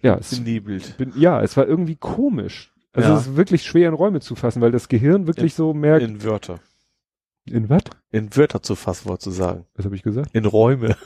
ja, 0.00 0.14
es, 0.16 0.38
Benebelt. 0.38 0.96
bin, 0.96 1.12
ja, 1.16 1.42
es 1.42 1.56
war 1.56 1.66
irgendwie 1.66 1.96
komisch. 1.96 2.72
Also 2.92 3.08
Ja. 3.10 3.16
es 3.18 3.26
ist 3.26 3.36
wirklich 3.36 3.64
schwer 3.64 3.88
in 3.88 3.94
Räume 3.94 4.20
zu 4.20 4.36
fassen, 4.36 4.62
weil 4.62 4.70
das 4.70 4.88
Gehirn 4.88 5.26
wirklich 5.26 5.54
so 5.54 5.74
merkt, 5.74 6.04
In 6.04 6.22
Wörter. 6.22 6.60
In 7.46 7.68
was? 7.68 7.82
In 8.10 8.34
Wörter 8.36 8.62
zu 8.62 8.76
fassen, 8.76 9.06
wollte 9.08 9.24
zu 9.24 9.30
sagen. 9.32 9.66
Was 9.74 9.84
habe 9.84 9.96
ich 9.96 10.02
gesagt? 10.02 10.30
In 10.32 10.44
Räume. 10.46 10.96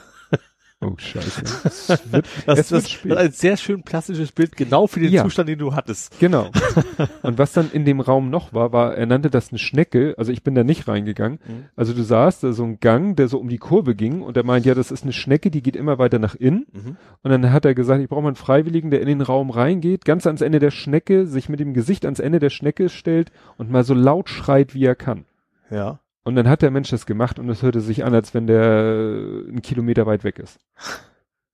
Oh, 0.81 0.93
scheiße. 0.97 1.43
Es 1.65 2.12
wird, 2.12 2.27
Das, 2.47 2.59
es 2.59 2.71
wird 2.71 2.77
das, 2.77 2.85
ist 2.85 3.09
ein 3.09 3.33
sehr 3.33 3.57
schön 3.57 3.83
plastisches 3.83 4.31
Bild, 4.31 4.57
genau 4.57 4.87
für 4.87 5.01
den 5.01 5.11
Ja. 5.12 5.25
Zustand, 5.25 5.49
den 5.49 5.59
du 5.59 5.75
hattest. 5.75 6.19
Genau. 6.21 6.51
Und 7.23 7.37
was 7.37 7.53
dann 7.53 7.73
in 7.73 7.85
dem 7.85 7.99
Raum 8.01 8.31
noch 8.31 8.53
war, 8.53 8.73
war, 8.73 8.94
er 8.94 9.07
nannte 9.07 9.28
das 9.28 9.51
eine 9.51 9.59
Schnecke, 9.59 10.15
also 10.19 10.31
ich 10.31 10.44
bin 10.44 10.55
da 10.55 10.62
nicht 10.62 10.87
reingegangen. 10.87 11.41
Mhm. 11.44 11.65
Also 11.75 11.94
du 11.94 12.03
sahst 12.05 12.44
da 12.44 12.53
so 12.53 12.62
ein 12.62 12.78
Gang, 12.78 13.17
der 13.17 13.27
so 13.27 13.39
um 13.39 13.49
die 13.49 13.59
Kurve 13.59 13.97
ging 13.97 14.23
und 14.23 14.37
er 14.37 14.44
meint, 14.44 14.67
ja, 14.67 14.75
das 14.75 14.93
ist 14.93 15.03
eine 15.03 15.12
Schnecke, 15.12 15.51
die 15.51 15.62
geht 15.62 15.75
immer 15.75 15.99
weiter 15.99 16.21
nach 16.21 16.37
innen. 16.37 16.67
Mhm. 16.73 16.97
Und 17.23 17.31
dann 17.31 17.51
hat 17.53 17.65
er 17.65 17.75
gesagt, 17.75 18.01
ich 18.01 18.09
brauche 18.09 18.23
mal 18.23 18.28
einen 18.28 18.37
Freiwilligen, 18.37 18.93
der 18.93 19.01
in 19.01 19.09
den 19.09 19.21
Raum 19.21 19.51
reingeht, 19.51 20.05
ganz 20.05 20.28
ans 20.28 20.43
Ende 20.43 20.61
der 20.61 20.71
Schnecke, 20.71 21.27
sich 21.27 21.49
mit 21.49 21.59
dem 21.59 21.75
Gesicht 21.75 22.05
ans 22.05 22.21
Ende 22.21 22.39
der 22.39 22.51
Schnecke 22.51 22.89
stellt 22.89 23.33
und 23.57 23.69
mal 23.69 23.83
so 23.83 23.94
laut 23.94 24.28
schreit, 24.28 24.75
wie 24.75 24.85
er 24.85 24.94
kann. 24.94 25.25
Ja. 25.71 25.99
Und 26.24 26.36
dann 26.36 26.49
hat 26.49 26.62
der 26.62 26.70
Mensch 26.70 26.90
das 26.90 27.06
gemacht 27.06 27.38
und 27.38 27.49
es 27.49 27.62
hörte 27.62 27.81
sich 27.81 28.04
an, 28.04 28.15
als 28.15 28.34
wenn 28.34 28.47
der 28.47 28.60
äh, 28.62 29.49
einen 29.49 29.62
Kilometer 29.62 30.06
weit 30.06 30.24
weg 30.24 30.38
ist. 30.38 30.58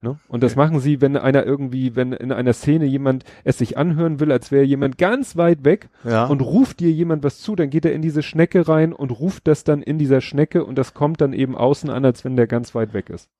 Ne? 0.00 0.18
Und 0.28 0.42
das 0.42 0.52
Okay. 0.52 0.60
machen 0.60 0.80
sie, 0.80 1.00
wenn 1.00 1.16
einer 1.16 1.46
irgendwie, 1.46 1.94
wenn 1.96 2.12
in 2.12 2.32
einer 2.32 2.52
Szene 2.52 2.84
jemand 2.84 3.24
es 3.44 3.58
sich 3.58 3.78
anhören 3.78 4.20
will, 4.20 4.32
als 4.32 4.50
wäre 4.50 4.64
jemand 4.64 4.98
ganz 4.98 5.36
weit 5.36 5.64
weg 5.64 5.88
Ja. 6.04 6.26
und 6.26 6.40
ruft 6.42 6.80
dir 6.80 6.90
jemand 6.90 7.22
was 7.22 7.40
zu, 7.40 7.54
dann 7.56 7.70
geht 7.70 7.84
er 7.84 7.92
in 7.92 8.02
diese 8.02 8.22
Schnecke 8.22 8.66
rein 8.68 8.92
und 8.92 9.10
ruft 9.12 9.46
das 9.46 9.64
dann 9.64 9.80
in 9.80 9.98
dieser 9.98 10.20
Schnecke 10.20 10.64
und 10.64 10.76
das 10.76 10.92
kommt 10.92 11.20
dann 11.20 11.32
eben 11.32 11.56
außen 11.56 11.88
an, 11.88 12.04
als 12.04 12.24
wenn 12.24 12.36
der 12.36 12.46
ganz 12.46 12.74
weit 12.74 12.92
weg 12.94 13.08
ist. 13.10 13.30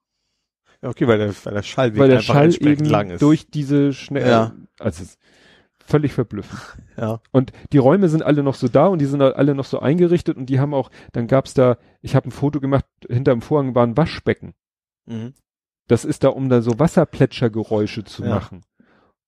ja, 0.83 0.89
okay, 0.89 1.07
weil 1.09 1.19
der, 1.19 1.35
weil 1.45 1.55
der 1.55 1.63
Schallweg 1.63 1.99
Weil 2.01 2.09
der 2.11 2.21
Schall 2.21 2.55
eben 2.55 2.85
lang 2.85 3.11
ist. 3.11 3.23
durch 3.23 3.47
diese 3.51 3.93
Schnecke, 3.93 4.29
Ja. 4.29 4.53
also 4.79 5.03
es 5.03 5.19
völlig 5.87 6.13
verblüffend. 6.13 6.61
ja. 6.97 7.21
Und 7.31 7.53
die 7.73 7.79
Räume 7.79 8.09
sind 8.09 8.23
alle 8.23 8.43
noch 8.43 8.55
so 8.55 8.69
da 8.69 8.87
und 8.87 9.01
die 9.01 9.07
sind 9.07 9.23
alle 9.23 9.55
noch 9.55 9.65
so 9.65 9.79
eingerichtet 9.81 10.37
und 10.37 10.47
die 10.47 10.61
haben 10.61 10.75
auch, 10.75 10.91
dann 11.13 11.27
gab's 11.27 11.55
da, 11.55 11.77
ich 12.01 12.15
habe 12.15 12.29
ein 12.29 12.33
Foto 12.33 12.61
gemacht, 12.61 12.87
hinterm 13.09 13.43
Vorhang 13.43 13.75
war 13.75 13.87
ein 13.87 13.97
Waschbecken. 13.97 14.55
Mhm. 15.07 15.35
Das 15.87 16.05
ist 16.05 16.25
da, 16.25 16.29
um 16.29 16.49
da 16.49 16.63
so 16.63 16.79
Wasserplätschergeräusche 16.79 18.05
zu 18.05 18.25
Ja. 18.25 18.31
machen. 18.31 18.63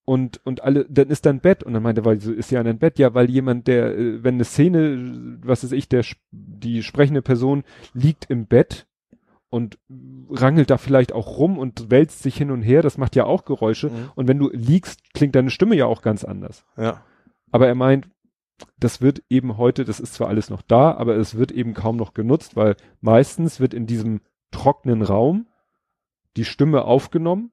Und, 0.09 0.41
und 0.47 0.63
alle, 0.63 0.87
dann 0.89 1.09
ist 1.09 1.27
da 1.27 1.31
ein 1.31 1.41
Bett 1.41 1.65
und 1.65 1.75
dann 1.75 1.83
meinte 1.83 2.03
er, 2.03 2.05
weil 2.05 2.21
so 2.21 2.33
ist 2.33 2.53
ja 2.53 2.61
ein 2.61 2.79
Bett, 2.79 2.99
ja, 3.01 3.13
weil 3.15 3.29
jemand, 3.29 3.67
der, 3.67 3.99
äh, 3.99 4.23
wenn 4.23 4.35
eine 4.35 4.45
Szene, 4.45 5.39
was 5.43 5.65
weiß 5.65 5.73
ich, 5.73 5.89
der, 5.89 6.05
die 6.31 6.85
sprechende 6.85 7.23
Person 7.23 7.65
liegt 7.93 8.31
im 8.31 8.47
Bett 8.47 8.87
und 9.51 9.79
rangelt 10.31 10.71
da 10.71 10.77
vielleicht 10.79 11.13
auch 11.13 11.39
rum 11.39 11.59
und 11.59 11.91
wälzt 11.91 12.23
sich 12.23 12.37
hin 12.37 12.51
und 12.51 12.63
her, 12.63 12.83
das 12.83 12.99
macht 12.99 13.15
ja 13.17 13.25
auch 13.25 13.45
Geräusche. 13.45 13.91
Mhm. 13.91 14.11
Und 14.15 14.29
wenn 14.29 14.39
du 14.39 14.51
liegst, 14.53 15.15
klingt 15.15 15.35
deine 15.35 15.51
Stimme 15.51 15.77
ja 15.77 15.87
auch 15.87 16.03
ganz 16.03 16.25
anders. 16.25 16.65
Ja. 16.77 17.03
Aber 17.53 17.67
er 17.69 17.75
meint, 17.75 18.09
das 18.79 19.01
wird 19.01 19.23
eben 19.29 19.57
heute, 19.57 19.85
das 19.85 20.01
ist 20.01 20.15
zwar 20.15 20.29
alles 20.29 20.51
noch 20.51 20.63
da, 20.63 20.93
aber 20.93 21.17
es 21.17 21.37
wird 21.37 21.53
eben 21.53 21.75
kaum 21.75 21.97
noch 21.97 22.15
genutzt, 22.15 22.57
weil 22.57 22.77
meistens 23.01 23.61
wird 23.61 23.75
in 23.75 23.87
diesem 23.87 24.21
trockenen 24.51 25.03
Raum 25.03 25.47
die 26.37 26.45
Stimme 26.45 26.85
aufgenommen 26.85 27.51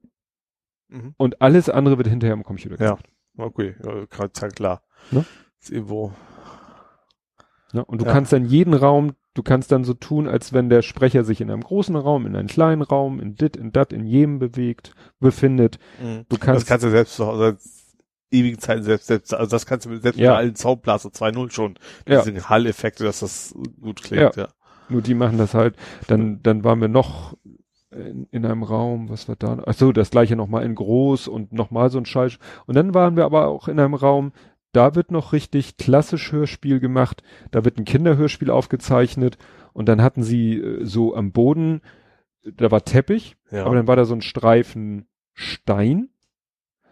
Mhm. 0.88 1.14
und 1.16 1.40
alles 1.40 1.68
andere 1.70 1.96
wird 1.96 2.08
hinterher 2.08 2.34
im 2.34 2.42
Computer 2.44 2.76
Ja. 2.82 2.90
gemacht. 2.90 3.08
Okay, 3.36 3.74
ja, 3.84 4.04
gerade 4.06 4.32
ja 4.40 4.48
klar. 4.48 4.82
Ne? 5.10 5.24
Ist 5.60 5.70
irgendwo. 5.70 6.12
Ne? 7.72 7.84
Und 7.84 8.00
du 8.00 8.04
Ja. 8.06 8.12
kannst 8.12 8.32
dann 8.32 8.44
jeden 8.44 8.74
Raum, 8.74 9.14
du 9.34 9.42
kannst 9.42 9.72
dann 9.72 9.84
so 9.84 9.94
tun, 9.94 10.28
als 10.28 10.52
wenn 10.52 10.68
der 10.68 10.82
Sprecher 10.82 11.24
sich 11.24 11.40
in 11.40 11.50
einem 11.50 11.62
großen 11.62 11.96
Raum, 11.96 12.26
in 12.26 12.36
einem 12.36 12.48
kleinen 12.48 12.82
Raum, 12.82 13.20
in 13.20 13.34
dit, 13.34 13.56
in 13.56 13.72
dat, 13.72 13.92
in 13.92 14.04
jedem 14.04 14.38
bewegt, 14.38 14.94
befindet. 15.20 15.78
Mhm. 16.02 16.24
Du 16.28 16.36
Das 16.36 16.40
kannst, 16.40 16.66
kannst 16.66 16.84
du 16.84 16.90
selbst 16.90 17.16
zu 17.16 17.26
Hause 17.26 17.58
ewigen 18.30 18.58
Zeiten 18.58 18.82
selbst, 18.82 19.06
selbst, 19.06 19.32
also 19.32 19.50
das 19.50 19.64
kannst 19.66 19.86
du 19.86 19.90
mit, 19.90 20.02
selbst 20.02 20.18
Ja. 20.18 20.30
mit 20.30 20.38
allen 20.38 20.56
Soundblaster 20.56 21.10
2.0 21.10 21.50
schon. 21.52 21.74
Ja. 22.08 22.22
Diese 22.22 22.48
Hall-Effekte, 22.48 23.04
dass 23.04 23.20
das 23.20 23.54
gut 23.80 24.02
klingt, 24.02 24.36
ja. 24.36 24.48
nur 24.88 25.02
die 25.02 25.14
machen 25.14 25.38
das 25.38 25.54
halt. 25.54 25.76
Dann, 26.08 26.42
dann 26.42 26.64
waren 26.64 26.80
wir 26.80 26.88
noch 26.88 27.36
in, 27.92 28.26
in 28.32 28.44
einem 28.44 28.64
Raum, 28.64 29.08
was 29.08 29.28
war 29.28 29.36
da? 29.36 29.62
Ach 29.66 29.74
so, 29.74 29.92
das 29.92 30.10
gleiche 30.10 30.34
nochmal 30.34 30.64
in 30.64 30.74
groß 30.74 31.28
und 31.28 31.52
nochmal 31.52 31.90
so 31.90 31.98
ein 31.98 32.06
Scheiß. 32.06 32.38
Und 32.66 32.74
dann 32.74 32.92
waren 32.92 33.16
wir 33.16 33.24
aber 33.24 33.46
auch 33.46 33.68
in 33.68 33.78
einem 33.78 33.94
Raum, 33.94 34.32
da 34.76 34.94
wird 34.94 35.10
noch 35.10 35.32
richtig 35.32 35.76
klassisch 35.76 36.32
Hörspiel 36.32 36.80
gemacht, 36.80 37.22
da 37.50 37.64
wird 37.64 37.78
ein 37.78 37.84
Kinderhörspiel 37.84 38.50
aufgezeichnet 38.50 39.38
und 39.72 39.88
dann 39.88 40.02
hatten 40.02 40.22
sie 40.22 40.58
äh, 40.58 40.84
so 40.84 41.14
am 41.14 41.32
Boden, 41.32 41.80
da 42.42 42.70
war 42.70 42.84
Teppich, 42.84 43.36
Ja. 43.50 43.64
aber 43.64 43.74
dann 43.74 43.86
war 43.86 43.96
da 43.96 44.04
so 44.04 44.14
ein 44.14 44.22
Streifen 44.22 45.06
Stein, 45.32 46.10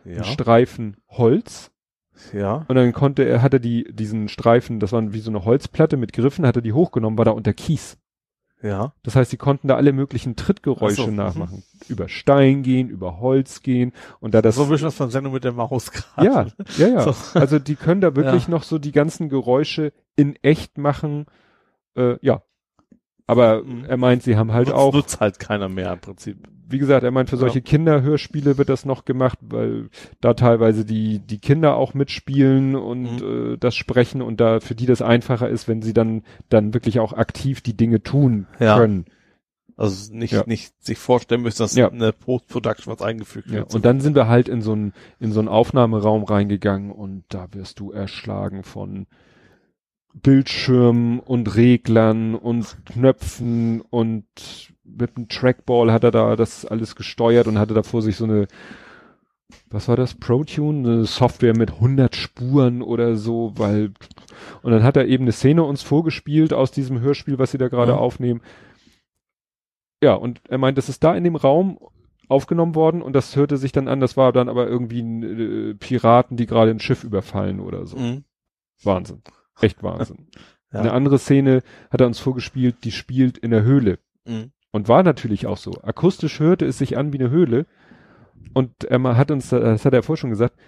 ein 0.04 0.16
ja. 0.16 0.24
Streifen 0.24 0.96
Holz 1.08 1.70
ja. 2.32 2.64
und 2.68 2.74
dann 2.74 2.92
konnte 2.92 3.24
er, 3.24 3.42
hatte 3.42 3.60
die, 3.60 3.84
diesen 3.92 4.28
Streifen, 4.28 4.80
das 4.80 4.92
war 4.92 5.12
wie 5.12 5.20
so 5.20 5.30
eine 5.30 5.44
Holzplatte 5.44 5.96
mit 5.96 6.12
Griffen, 6.12 6.46
hat 6.46 6.56
er 6.56 6.62
die 6.62 6.72
hochgenommen, 6.72 7.18
war 7.18 7.24
da 7.24 7.32
unter 7.32 7.52
Kies. 7.52 7.98
Ja. 8.62 8.92
Das 9.02 9.16
heißt, 9.16 9.30
sie 9.30 9.36
konnten 9.36 9.68
da 9.68 9.76
alle 9.76 9.92
möglichen 9.92 10.36
Trittgeräusche 10.36 11.02
so, 11.02 11.06
mhm. 11.08 11.16
nachmachen. 11.16 11.62
Über 11.88 12.08
Stein 12.08 12.62
gehen, 12.62 12.88
über 12.88 13.18
Holz 13.20 13.62
gehen 13.62 13.92
und 14.20 14.34
da 14.34 14.42
das. 14.42 14.54
so 14.54 14.64
ein 14.64 14.68
bisschen 14.68 14.86
was 14.86 14.94
von 14.94 15.10
Sendung 15.10 15.32
mit 15.32 15.44
der 15.44 15.52
Maus 15.52 15.90
gerade. 15.90 16.26
ja, 16.26 16.46
ja, 16.78 16.88
ja. 16.88 17.02
So. 17.12 17.38
Also 17.38 17.58
die 17.58 17.74
können 17.76 18.00
da 18.00 18.14
wirklich 18.14 18.46
noch 18.48 18.62
so 18.62 18.78
die 18.78 18.92
ganzen 18.92 19.28
Geräusche 19.28 19.92
in 20.16 20.36
echt 20.42 20.78
machen. 20.78 21.26
Äh, 21.96 22.16
ja. 22.22 22.42
Aber 23.26 23.62
Mhm. 23.62 23.84
er 23.84 23.96
meint, 23.96 24.22
sie 24.22 24.36
haben 24.36 24.52
halt 24.52 24.68
Nutzt- 24.68 24.76
auch, 24.76 24.92
Nutzt 24.92 25.20
halt 25.20 25.38
keiner 25.38 25.68
mehr 25.68 25.92
im 25.92 26.00
Prinzip. 26.00 26.46
Wie 26.72 26.78
gesagt, 26.78 27.04
er 27.04 27.10
meint, 27.10 27.30
für 27.30 27.36
solche 27.36 27.58
Ja. 27.60 27.64
Kinderhörspiele 27.64 28.58
wird 28.58 28.68
das 28.68 28.84
noch 28.84 29.04
gemacht, 29.04 29.38
weil 29.42 29.88
da 30.20 30.34
teilweise 30.34 30.84
die, 30.84 31.18
die 31.20 31.38
Kinder 31.38 31.76
auch 31.76 31.94
mitspielen 31.94 32.74
und 32.74 33.20
Mhm. 33.20 33.52
äh, 33.54 33.56
das 33.58 33.74
sprechen 33.76 34.22
und 34.22 34.40
da 34.40 34.60
für 34.60 34.74
die 34.74 34.86
das 34.86 35.02
einfacher 35.02 35.48
ist, 35.48 35.68
wenn 35.68 35.82
sie 35.82 35.92
dann, 35.94 36.22
dann 36.48 36.74
wirklich 36.74 36.98
auch 37.00 37.12
aktiv 37.12 37.60
die 37.60 37.76
Dinge 37.76 38.02
tun 38.02 38.46
Ja. 38.58 38.78
können. 38.78 39.04
Also 39.76 40.14
nicht, 40.14 40.32
Ja. 40.32 40.44
nicht 40.46 40.72
sich 40.84 40.98
vorstellen 40.98 41.42
müssen, 41.42 41.62
dass 41.62 41.74
Ja. 41.74 41.88
eine 41.90 42.12
Post-Production 42.12 42.92
was 42.92 43.00
eingefügt 43.02 43.48
Ja, 43.48 43.54
wird. 43.60 43.74
und 43.74 43.84
dann 43.84 44.00
sind 44.00 44.14
wir 44.14 44.28
halt 44.28 44.48
in 44.48 44.60
so 44.62 44.72
einen 44.72 44.92
in 45.18 45.32
so 45.32 45.40
einen 45.40 45.48
Aufnahmeraum 45.48 46.24
reingegangen 46.24 46.90
und 46.92 47.24
da 47.28 47.48
wirst 47.52 47.80
du 47.80 47.90
erschlagen 47.90 48.64
von 48.64 49.06
Bildschirmen 50.14 51.20
und 51.20 51.56
Reglern 51.56 52.34
und 52.34 52.76
Knöpfen 52.84 53.80
und 53.80 54.71
mit 54.84 55.16
einem 55.16 55.28
Trackball 55.28 55.92
hat 55.92 56.04
er 56.04 56.10
da 56.10 56.36
das 56.36 56.64
alles 56.66 56.96
gesteuert 56.96 57.46
und 57.46 57.58
hatte 57.58 57.74
da 57.74 57.82
vor 57.82 58.02
sich 58.02 58.16
so 58.16 58.24
eine 58.24 58.46
was 59.68 59.86
war 59.88 59.96
das? 59.96 60.14
ProTune, 60.14 60.88
eine 60.88 61.04
Software 61.04 61.56
mit 61.56 61.72
100 61.72 62.16
Spuren 62.16 62.80
oder 62.82 63.16
so, 63.16 63.52
weil 63.56 63.92
und 64.62 64.72
dann 64.72 64.82
hat 64.82 64.96
er 64.96 65.06
eben 65.06 65.24
eine 65.24 65.32
Szene 65.32 65.62
uns 65.62 65.82
vorgespielt 65.82 66.52
aus 66.54 66.70
diesem 66.70 67.00
Hörspiel, 67.00 67.38
was 67.38 67.50
sie 67.50 67.58
da 67.58 67.68
gerade 67.68 67.92
Mhm. 67.92 67.98
aufnehmen. 67.98 68.40
Ja, 70.02 70.14
und 70.14 70.40
er 70.48 70.58
meint, 70.58 70.78
das 70.78 70.88
ist 70.88 71.04
da 71.04 71.14
in 71.14 71.24
dem 71.24 71.36
Raum 71.36 71.78
aufgenommen 72.28 72.74
worden 72.74 73.02
und 73.02 73.12
das 73.14 73.36
hörte 73.36 73.56
sich 73.58 73.72
dann 73.72 73.88
an, 73.88 74.00
das 74.00 74.16
war 74.16 74.32
dann 74.32 74.48
aber 74.48 74.66
irgendwie 74.66 75.02
ein, 75.02 75.22
äh, 75.22 75.74
Piraten, 75.74 76.36
die 76.36 76.46
gerade 76.46 76.70
ein 76.70 76.80
Schiff 76.80 77.04
überfallen 77.04 77.60
oder 77.60 77.86
so. 77.86 77.98
Mhm. 77.98 78.24
Wahnsinn. 78.82 79.22
Echt 79.60 79.82
Wahnsinn. 79.82 80.28
Ja. 80.74 80.80
Eine 80.80 80.92
andere 80.94 81.18
Szene 81.18 81.62
hat 81.90 82.00
er 82.00 82.06
uns 82.06 82.18
vorgespielt, 82.18 82.76
die 82.84 82.92
spielt 82.92 83.36
in 83.36 83.50
der 83.50 83.62
Höhle. 83.62 83.98
Mhm. 84.24 84.52
Und 84.72 84.88
war 84.88 85.02
natürlich 85.02 85.46
auch 85.46 85.58
so. 85.58 85.72
Akustisch 85.82 86.40
hörte 86.40 86.64
es 86.66 86.78
sich 86.78 86.96
an 86.96 87.12
wie 87.12 87.18
eine 87.18 87.30
Höhle. 87.30 87.66
Und 88.54 88.84
er 88.84 88.98
mal 88.98 89.16
hat 89.16 89.30
uns, 89.30 89.50
das 89.50 89.84
hat 89.84 89.92
er 89.94 90.02
vorher 90.02 90.20
schon 90.20 90.30
gesagt, 90.30 90.58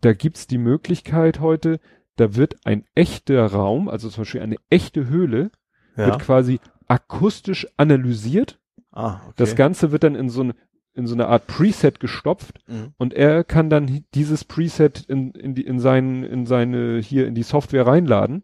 da 0.00 0.12
gibt's 0.12 0.46
die 0.46 0.58
Möglichkeit 0.58 1.40
heute, 1.40 1.80
da 2.16 2.34
wird 2.36 2.56
ein 2.64 2.84
echter 2.94 3.46
Raum, 3.46 3.88
also 3.88 4.08
zum 4.08 4.22
Beispiel 4.22 4.42
eine 4.42 4.56
echte 4.70 5.08
Höhle, 5.08 5.50
Ja. 5.96 6.06
wird 6.06 6.18
quasi 6.20 6.60
akustisch 6.88 7.66
analysiert. 7.76 8.60
Ah, 8.92 9.20
okay. 9.24 9.32
Das 9.36 9.56
Ganze 9.56 9.90
wird 9.92 10.02
dann 10.04 10.14
in 10.14 10.28
so, 10.28 10.42
ein, 10.44 10.52
in 10.94 11.06
so 11.06 11.14
eine 11.14 11.26
Art 11.28 11.46
Preset 11.46 12.00
gestopft 12.00 12.60
Mhm. 12.68 12.92
und 12.98 13.14
er 13.14 13.44
kann 13.44 13.70
dann 13.70 14.04
dieses 14.14 14.44
Preset 14.44 15.04
in, 15.08 15.30
in, 15.32 15.54
die, 15.54 15.62
in, 15.64 15.78
seinen, 15.80 16.24
in 16.24 16.46
seine, 16.46 16.98
hier 16.98 17.26
in 17.26 17.34
die 17.34 17.42
Software 17.42 17.86
reinladen 17.86 18.42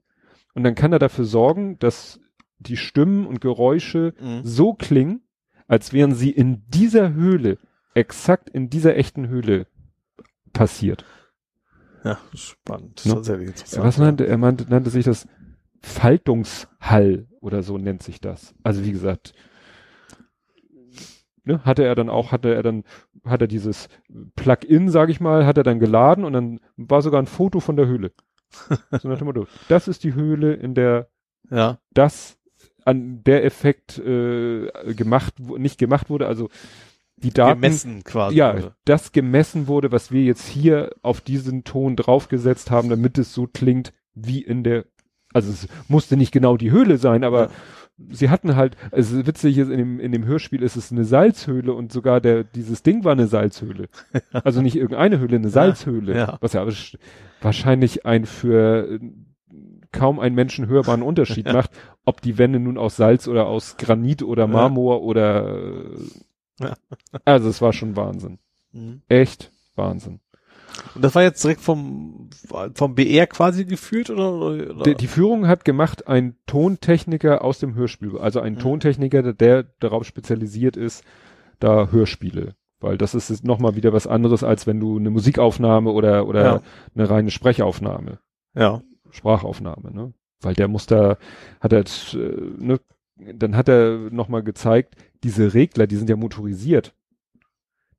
und 0.54 0.62
dann 0.64 0.74
kann 0.74 0.92
er 0.92 0.98
dafür 1.00 1.24
sorgen, 1.24 1.78
dass 1.78 2.20
die 2.68 2.76
Stimmen 2.76 3.26
und 3.26 3.40
Geräusche 3.40 4.14
Mhm. 4.20 4.40
so 4.44 4.74
klingen, 4.74 5.22
als 5.68 5.92
wären 5.92 6.14
sie 6.14 6.30
in 6.30 6.64
dieser 6.68 7.14
Höhle, 7.14 7.58
exakt 7.94 8.50
in 8.50 8.70
dieser 8.70 8.96
echten 8.96 9.28
Höhle 9.28 9.66
passiert. 10.52 11.04
Ja, 12.04 12.18
spannend. 12.34 13.04
Ne? 13.06 13.14
Tatsächlich 13.14 13.48
interessant. 13.48 13.84
Was 13.84 13.98
nannte, 13.98 14.26
er 14.26 14.36
nannte, 14.36 14.66
nannte 14.68 14.90
sich 14.90 15.04
das 15.04 15.26
Faltungshall 15.80 17.26
oder 17.40 17.62
so 17.62 17.78
nennt 17.78 18.02
sich 18.02 18.20
das. 18.20 18.54
Also 18.62 18.84
wie 18.84 18.92
gesagt, 18.92 19.32
ne, 21.44 21.64
hatte 21.64 21.84
er 21.84 21.94
dann 21.94 22.08
auch, 22.10 22.32
hatte 22.32 22.54
er 22.54 22.62
dann, 22.62 22.84
hat 23.24 23.40
er 23.40 23.46
dieses 23.48 23.88
Plugin, 24.36 24.88
sage 24.90 25.12
ich 25.12 25.20
mal, 25.20 25.46
hat 25.46 25.56
er 25.56 25.62
dann 25.64 25.78
geladen 25.78 26.24
und 26.24 26.32
dann 26.32 26.60
war 26.76 27.02
sogar 27.02 27.20
ein 27.22 27.26
Foto 27.26 27.60
von 27.60 27.76
der 27.76 27.86
Höhle. 27.86 28.12
So 29.00 29.08
nach 29.08 29.18
dem 29.18 29.26
Motto, 29.26 29.46
das 29.68 29.88
ist 29.88 30.04
die 30.04 30.14
Höhle, 30.14 30.54
in 30.54 30.74
der 30.74 31.08
Ja. 31.50 31.78
das 31.92 32.38
an 32.84 33.22
der 33.24 33.44
Effekt 33.44 33.98
äh, 33.98 34.68
gemacht, 34.94 35.34
nicht 35.40 35.78
gemacht 35.78 36.10
wurde, 36.10 36.26
also 36.26 36.48
die 37.16 37.30
Daten, 37.30 37.60
Gemessen 37.60 38.04
quasi. 38.04 38.36
ja, 38.36 38.54
wurde. 38.54 38.74
das 38.84 39.12
gemessen 39.12 39.66
wurde, 39.68 39.92
was 39.92 40.10
wir 40.12 40.22
jetzt 40.24 40.46
hier 40.46 40.90
auf 41.02 41.20
diesen 41.20 41.64
Ton 41.64 41.96
draufgesetzt 41.96 42.70
haben, 42.70 42.88
damit 42.90 43.16
es 43.18 43.32
so 43.32 43.46
klingt 43.46 43.92
wie 44.14 44.42
in 44.42 44.64
der, 44.64 44.84
also 45.32 45.50
es 45.50 45.68
musste 45.88 46.16
nicht 46.16 46.32
genau 46.32 46.56
die 46.56 46.70
Höhle 46.70 46.98
sein, 46.98 47.24
aber 47.24 47.42
Ja. 47.44 47.50
sie 48.10 48.28
hatten 48.30 48.56
halt, 48.56 48.76
also 48.90 49.26
witzig 49.26 49.56
ist, 49.58 49.70
in 49.70 49.78
dem, 49.78 50.00
in 50.00 50.12
dem 50.12 50.24
Hörspiel 50.26 50.62
ist 50.62 50.76
es 50.76 50.90
eine 50.92 51.04
Salzhöhle 51.04 51.72
und 51.72 51.92
sogar 51.92 52.20
der, 52.20 52.44
dieses 52.44 52.82
Ding 52.82 53.04
war 53.04 53.12
eine 53.12 53.28
Salzhöhle. 53.28 53.88
Also 54.32 54.60
nicht 54.60 54.76
irgendeine 54.76 55.18
Höhle, 55.20 55.36
eine 55.36 55.48
Salzhöhle. 55.48 56.16
ja. 56.16 56.36
Was 56.40 56.52
ja 56.52 56.60
aber 56.62 56.72
sch- 56.72 56.98
wahrscheinlich 57.40 58.04
ein 58.04 58.26
für 58.26 58.88
äh, 58.90 58.98
kaum 59.92 60.18
einen 60.18 60.34
Menschen 60.34 60.66
hörbaren 60.66 61.02
Unterschied 61.02 61.46
macht, 61.52 61.70
ob 62.04 62.20
die 62.20 62.38
Wände 62.38 62.58
nun 62.60 62.78
aus 62.78 62.96
Salz 62.96 63.28
oder 63.28 63.46
aus 63.46 63.76
Granit 63.76 64.22
oder 64.22 64.46
Marmor 64.46 65.02
oder, 65.02 65.56
äh, 65.58 65.98
Ja. 66.60 66.74
also 67.24 67.48
es 67.48 67.60
war 67.62 67.72
schon 67.72 67.96
Wahnsinn. 67.96 68.38
Mhm. 68.72 69.02
Echt 69.08 69.50
Wahnsinn. 69.74 70.20
Und 70.96 71.04
das 71.04 71.14
war 71.14 71.22
jetzt 71.22 71.42
direkt 71.44 71.60
vom, 71.60 72.30
vom 72.74 72.94
BR 72.96 73.28
quasi 73.28 73.64
geführt 73.64 74.10
oder? 74.10 74.32
oder? 74.34 74.82
Die, 74.82 74.94
die 74.96 75.06
Führung 75.06 75.46
hat 75.46 75.64
gemacht 75.64 76.08
ein 76.08 76.36
Tontechniker 76.46 77.44
aus 77.44 77.60
dem 77.60 77.74
Hörspiel, 77.76 78.18
also 78.18 78.40
ein 78.40 78.54
Mhm. 78.54 78.58
Tontechniker, 78.58 79.22
der, 79.22 79.32
der 79.34 79.62
darauf 79.80 80.04
spezialisiert 80.04 80.76
ist, 80.76 81.04
da 81.60 81.88
Hörspiele. 81.92 82.54
Weil 82.80 82.98
das 82.98 83.14
ist 83.14 83.30
jetzt 83.30 83.44
nochmal 83.44 83.76
wieder 83.76 83.92
was 83.92 84.06
anderes, 84.08 84.42
als 84.42 84.66
wenn 84.66 84.80
du 84.80 84.98
eine 84.98 85.10
Musikaufnahme 85.10 85.90
oder, 85.90 86.26
oder 86.26 86.44
Ja. 86.44 86.60
eine 86.94 87.08
reine 87.08 87.30
Sprechaufnahme, 87.30 88.18
ja. 88.54 88.82
Sprachaufnahme, 89.10 89.92
ne? 89.92 90.12
Weil 90.44 90.54
der 90.54 90.68
muss 90.68 90.86
da, 90.86 91.16
hat 91.60 91.72
er, 91.72 91.80
äh, 91.80 92.40
ne, 92.58 92.80
dann 93.16 93.56
hat 93.56 93.68
er 93.68 94.10
nochmal 94.10 94.42
gezeigt, 94.42 94.94
diese 95.22 95.54
Regler, 95.54 95.86
die 95.86 95.96
sind 95.96 96.10
ja 96.10 96.16
motorisiert. 96.16 96.94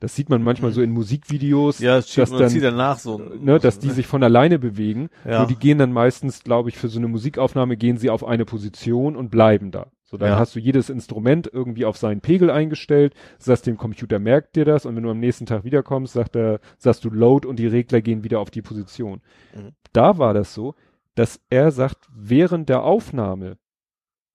Das 0.02 0.14
sieht 0.14 0.30
man 0.30 0.44
manchmal 0.44 0.72
Mhm. 0.72 0.76
so 0.76 0.82
in 0.82 0.92
Musikvideos, 0.92 1.80
Ja, 1.80 1.96
das 1.96 2.14
dass 2.14 2.30
dann, 2.30 2.50
zieht 2.50 2.64
danach 2.64 3.00
so. 3.00 3.18
ne, 3.18 3.60
dass 3.60 3.80
die 3.80 3.90
sich 3.92 4.08
von 4.08 4.24
alleine 4.24 4.60
bewegen. 4.60 5.10
ja. 5.26 5.40
Nur 5.40 5.48
die 5.48 5.56
gehen 5.56 5.78
dann 5.78 5.94
meistens, 5.94 6.44
glaube 6.44 6.70
ich, 6.70 6.78
für 6.78 6.90
so 6.90 7.00
eine 7.00 7.08
Musikaufnahme 7.08 7.78
gehen 7.78 7.98
sie 7.98 8.10
auf 8.10 8.26
eine 8.26 8.46
Position 8.46 9.16
und 9.16 9.32
bleiben 9.32 9.72
da. 9.72 9.88
So, 10.04 10.18
dann 10.18 10.30
Ja. 10.32 10.38
hast 10.38 10.54
du 10.56 10.60
jedes 10.60 10.90
Instrument 10.90 11.50
irgendwie 11.52 11.86
auf 11.86 11.98
seinen 11.98 12.22
Pegel 12.22 12.52
eingestellt, 12.52 13.16
sagst 13.40 13.66
dem 13.66 13.78
Computer 13.78 14.20
merkt 14.20 14.56
dir 14.58 14.66
das 14.66 14.86
und 14.86 14.96
wenn 14.96 15.04
du 15.04 15.10
am 15.10 15.20
nächsten 15.20 15.46
Tag 15.48 15.64
wiederkommst, 15.64 16.14
sagt 16.14 16.36
er, 16.36 16.60
sagst 16.78 17.06
du 17.06 17.10
Load 17.10 17.48
und 17.48 17.58
die 17.58 17.66
Regler 17.68 18.02
gehen 18.02 18.24
wieder 18.24 18.40
auf 18.42 18.52
die 18.52 18.62
Position. 18.62 19.22
Mhm. 19.56 19.72
Da 19.94 20.18
war 20.18 20.34
das 20.34 20.54
so, 20.54 20.76
dass 21.16 21.40
er 21.50 21.72
sagt, 21.72 22.08
während 22.14 22.70
der 22.70 22.84
Aufnahme 22.84 23.58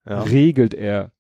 ja. 0.09 0.23
regelt 0.23 0.75
er 0.75 1.13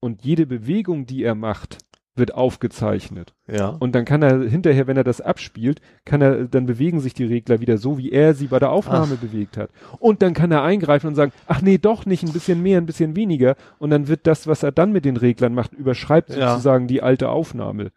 und 0.00 0.22
jede 0.24 0.46
Bewegung, 0.46 1.06
die 1.06 1.22
er 1.22 1.34
macht, 1.34 1.78
wird 2.16 2.34
aufgezeichnet. 2.34 3.34
ja. 3.48 3.68
Und 3.70 3.94
dann 3.94 4.04
kann 4.04 4.22
er 4.22 4.48
hinterher, 4.48 4.86
wenn 4.86 4.96
er 4.96 5.02
das 5.02 5.20
abspielt, 5.20 5.80
kann 6.04 6.22
er, 6.22 6.44
dann 6.44 6.64
bewegen 6.66 7.00
sich 7.00 7.12
die 7.12 7.24
Regler 7.24 7.60
wieder 7.60 7.76
so, 7.76 7.98
wie 7.98 8.12
er 8.12 8.34
sie 8.34 8.46
bei 8.46 8.60
der 8.60 8.70
Aufnahme 8.70 9.16
bewegt 9.16 9.56
hat. 9.56 9.70
Und 9.98 10.22
dann 10.22 10.32
kann 10.32 10.52
er 10.52 10.62
eingreifen 10.62 11.08
und 11.08 11.16
sagen, 11.16 11.32
ach 11.46 11.60
nee, 11.60 11.76
doch 11.78 12.06
nicht, 12.06 12.22
ein 12.22 12.32
bisschen 12.32 12.62
mehr, 12.62 12.78
ein 12.80 12.86
bisschen 12.86 13.16
weniger. 13.16 13.56
Und 13.78 13.90
dann 13.90 14.06
wird 14.06 14.28
das, 14.28 14.46
was 14.46 14.62
er 14.62 14.70
dann 14.70 14.92
mit 14.92 15.04
den 15.04 15.16
Reglern 15.16 15.54
macht, 15.54 15.72
überschreibt 15.72 16.30
Ja. 16.30 16.50
sozusagen 16.50 16.86
die 16.86 17.02
alte 17.02 17.30
Aufnahme. 17.30 17.90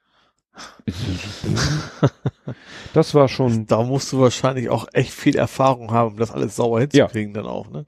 das 2.94 3.14
war 3.14 3.28
schon, 3.28 3.66
Da 3.68 3.84
musst 3.84 4.12
du 4.14 4.20
wahrscheinlich 4.20 4.70
auch 4.70 4.88
echt 4.94 5.12
viel 5.12 5.36
Erfahrung 5.36 5.92
haben, 5.92 6.14
um 6.14 6.18
das 6.18 6.32
alles 6.32 6.56
sauber 6.56 6.80
hinzukriegen 6.82 7.34
dann 7.34 7.46
auch, 7.46 7.70
ne? 7.70 7.84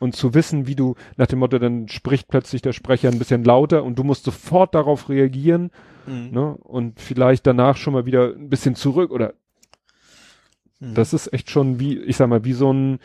und 0.00 0.14
zu 0.14 0.32
wissen, 0.34 0.66
wie 0.68 0.76
du, 0.76 0.94
nach 1.16 1.26
dem 1.26 1.40
Motto, 1.40 1.58
dann 1.58 1.88
spricht 1.88 2.28
plötzlich 2.28 2.62
der 2.62 2.72
Sprecher 2.72 3.08
ein 3.08 3.18
bisschen 3.18 3.42
lauter 3.44 3.82
und 3.82 3.98
du 3.98 4.04
musst 4.04 4.24
sofort 4.24 4.74
darauf 4.74 5.08
reagieren, 5.08 5.70
Mhm. 6.06 6.30
ne, 6.30 6.56
und 6.62 7.00
vielleicht 7.00 7.46
danach 7.46 7.76
schon 7.76 7.92
mal 7.92 8.06
wieder 8.06 8.32
ein 8.34 8.48
bisschen 8.48 8.74
zurück 8.74 9.10
oder 9.10 9.34
Mhm. 10.80 10.94
Das 10.94 11.12
ist 11.12 11.32
echt 11.32 11.50
schon 11.50 11.80
wie, 11.80 11.98
ich 11.98 12.16
sag 12.16 12.28
mal, 12.28 12.44
wie 12.44 12.52
so 12.52 12.72
ein, 12.72 13.00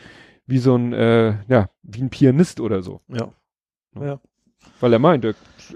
wie 0.46 0.58
so 0.58 0.76
ein, 0.76 0.92
äh, 0.92 1.34
ja, 1.48 1.68
wie 1.82 2.02
ein 2.02 2.10
Pianist 2.10 2.60
oder 2.60 2.82
so. 2.82 3.00
ja. 3.08 3.32
Ja. 4.00 4.20
Weil 4.80 4.92
er 4.92 4.98
meint, 4.98 5.24
er, 5.24 5.34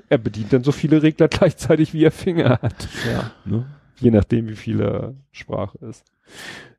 er 0.09 0.19
bedient 0.19 0.53
dann 0.53 0.65
so 0.65 0.73
viele 0.73 1.03
Regler 1.03 1.29
gleichzeitig, 1.29 1.93
wie 1.93 2.05
er 2.05 2.11
Finger 2.11 2.59
hat. 2.63 2.89
Ja. 3.07 3.31
Ne? 3.45 3.67
Je 4.01 4.11
nachdem, 4.11 4.49
wie 4.49 4.57
viel 4.57 4.81
er 4.81 5.15
Sprache 5.33 5.79
ist. 5.79 6.05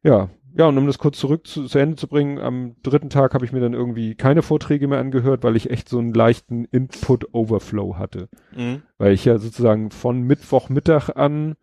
Ja, 0.03 0.29
ja, 0.55 0.65
und 0.65 0.77
um 0.77 0.87
das 0.87 0.97
kurz 0.97 1.19
zurück 1.19 1.45
zu, 1.45 1.65
zu 1.65 1.77
Ende 1.77 1.95
zu 1.95 2.07
bringen, 2.07 2.39
am 2.39 2.75
dritten 2.81 3.09
Tag 3.09 3.33
habe 3.33 3.45
ich 3.45 3.51
mir 3.51 3.59
dann 3.59 3.73
irgendwie 3.73 4.15
keine 4.15 4.41
Vorträge 4.41 4.87
mehr 4.87 4.99
angehört, 4.99 5.43
weil 5.43 5.55
ich 5.55 5.69
echt 5.69 5.89
so 5.89 5.99
einen 5.99 6.13
leichten 6.13 6.65
Input-Overflow 6.65 7.97
hatte. 7.97 8.29
Mhm. 8.55 8.81
Weil 8.97 9.13
ich 9.13 9.25
ja 9.25 9.37
sozusagen 9.37 9.91
von 9.91 10.21
Mittwochmittag 10.21 11.09
an, 11.15 11.55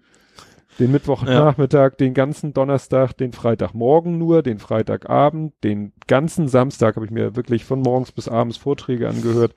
den 0.78 0.92
Mittwochnachmittag, 0.92 1.96
den 1.96 2.14
ganzen 2.14 2.52
Donnerstag, 2.52 3.14
den 3.14 3.32
Freitagmorgen 3.32 4.18
nur, 4.18 4.42
den 4.42 4.58
Freitagabend, 4.58 5.54
den 5.64 5.92
ganzen 6.06 6.48
Samstag 6.48 6.96
habe 6.96 7.06
ich 7.06 7.10
mir 7.10 7.34
wirklich 7.34 7.64
von 7.64 7.80
morgens 7.80 8.12
bis 8.12 8.28
abends 8.28 8.56
Vorträge 8.56 9.08
angehört. 9.08 9.54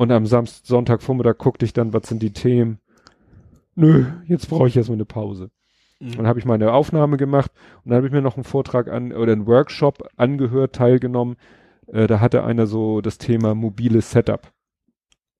Und 0.00 0.10
am 0.12 0.24
Samstag, 0.24 0.66
Sonntagvormittag 0.66 1.36
guckte 1.36 1.66
ich 1.66 1.74
dann, 1.74 1.92
was 1.92 2.08
sind 2.08 2.22
die 2.22 2.32
Themen. 2.32 2.78
Nö, 3.74 4.06
jetzt 4.24 4.48
brauche 4.48 4.66
ich 4.66 4.74
erstmal 4.74 4.96
eine 4.96 5.04
Pause. 5.04 5.50
Mhm. 5.98 6.12
Dann 6.12 6.26
habe 6.26 6.38
ich 6.38 6.46
meine 6.46 6.72
Aufnahme 6.72 7.18
gemacht 7.18 7.52
und 7.84 7.90
dann 7.90 7.98
habe 7.98 8.06
ich 8.06 8.12
mir 8.14 8.22
noch 8.22 8.36
einen 8.36 8.44
Vortrag 8.44 8.88
an 8.88 9.12
oder 9.12 9.32
einen 9.32 9.46
Workshop 9.46 10.08
angehört, 10.16 10.74
teilgenommen. 10.74 11.36
Äh, 11.86 12.06
da 12.06 12.18
hatte 12.18 12.44
einer 12.44 12.66
so 12.66 13.02
das 13.02 13.18
Thema 13.18 13.54
mobiles 13.54 14.10
Setup. 14.10 14.50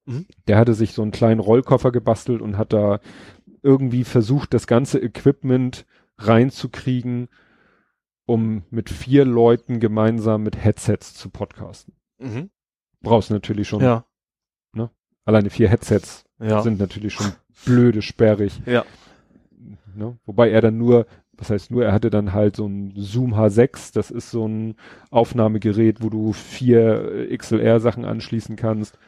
Mhm. 0.05 0.27
Der 0.47 0.59
hatte 0.59 0.75
sich 0.75 0.93
so 0.93 1.01
einen 1.01 1.11
kleinen 1.11 1.41
Rollkoffer 1.41 1.91
gebastelt 1.91 2.43
und 2.43 2.59
hat 2.59 2.75
da 2.75 3.01
irgendwie 3.63 4.05
versucht, 4.05 4.53
das 4.53 4.67
ganze 4.67 4.99
Equipment 4.99 5.87
reinzukriegen, 6.19 7.29
um 8.27 8.65
mit 8.69 8.91
vier 8.91 9.25
Leuten 9.25 9.81
gemeinsam 9.81 10.43
mit 10.43 10.63
Headsets 10.63 11.15
zu 11.15 11.31
podcasten. 11.31 11.95
Mhm. 12.19 12.51
Brauchst 13.01 13.31
natürlich 13.31 13.67
schon, 13.67 13.81
Ja. 13.81 14.05
Alleine 15.25 15.51
vier 15.51 15.69
Headsets 15.69 16.25
Ja. 16.41 16.63
sind 16.63 16.79
natürlich 16.79 17.15
schon 17.15 17.33
blöde, 17.65 18.03
sperrig. 18.03 18.61
Ja. 18.67 18.85
Ne? 19.95 20.17
Wobei 20.25 20.51
er 20.51 20.61
dann 20.61 20.79
nur, 20.79 21.07
was 21.33 21.51
heißt 21.51 21.71
nur, 21.71 21.85
er 21.85 21.93
hatte 21.93 22.11
dann 22.11 22.33
halt 22.33 22.57
so 22.57 22.67
ein 22.67 22.93
Zoom 22.97 23.35
H6, 23.35 23.93
das 23.93 24.11
ist 24.11 24.31
so 24.31 24.47
ein 24.47 24.77
Aufnahmegerät, 25.11 26.03
wo 26.03 26.09
du 26.11 26.33
vier 26.33 27.29
XLR-Sachen 27.37 28.05
anschließen 28.05 28.57
kannst. 28.57 28.99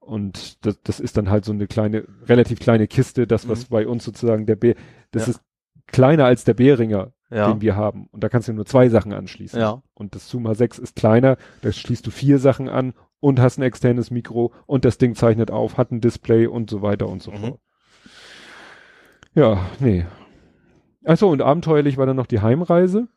Und 0.00 0.64
das, 0.64 0.80
das 0.82 1.00
ist 1.00 1.16
dann 1.16 1.30
halt 1.30 1.44
so 1.44 1.52
eine 1.52 1.66
kleine, 1.66 2.04
relativ 2.26 2.60
kleine 2.60 2.86
Kiste, 2.86 3.26
das, 3.26 3.48
was 3.48 3.64
Mhm. 3.64 3.66
bei 3.70 3.86
uns 3.88 4.04
sozusagen 4.04 4.46
der 4.46 4.56
B, 4.56 4.74
das 5.10 5.26
Ja. 5.26 5.30
ist 5.30 5.40
kleiner 5.86 6.24
als 6.24 6.44
der 6.44 6.54
Behringer, 6.54 7.12
Ja. 7.30 7.50
den 7.52 7.60
wir 7.60 7.76
haben. 7.76 8.06
Und 8.12 8.22
da 8.22 8.28
kannst 8.28 8.48
du 8.48 8.52
nur 8.52 8.66
zwei 8.66 8.88
Sachen 8.88 9.12
anschließen. 9.12 9.58
Ja. 9.60 9.82
Und 9.94 10.14
das 10.14 10.28
Zoom 10.28 10.46
H6 10.46 10.80
ist 10.80 10.96
kleiner, 10.96 11.36
da 11.62 11.72
schließt 11.72 12.06
du 12.06 12.10
vier 12.10 12.38
Sachen 12.38 12.68
an 12.68 12.92
und 13.20 13.40
hast 13.40 13.58
ein 13.58 13.62
externes 13.62 14.10
Mikro 14.10 14.52
und 14.66 14.84
das 14.84 14.98
Ding 14.98 15.14
zeichnet 15.14 15.50
auf, 15.50 15.76
hat 15.78 15.90
ein 15.90 16.00
Display 16.00 16.46
und 16.46 16.70
so 16.70 16.82
weiter 16.82 17.08
und 17.08 17.22
so 17.22 17.30
Mhm. 17.32 17.36
fort. 17.38 17.60
Ja, 19.34 19.66
nee. 19.80 20.06
Achso, 21.04 21.30
und 21.30 21.42
abenteuerlich 21.42 21.96
war 21.98 22.06
dann 22.06 22.16
noch 22.16 22.26
die 22.26 22.40
Heimreise, 22.40 23.08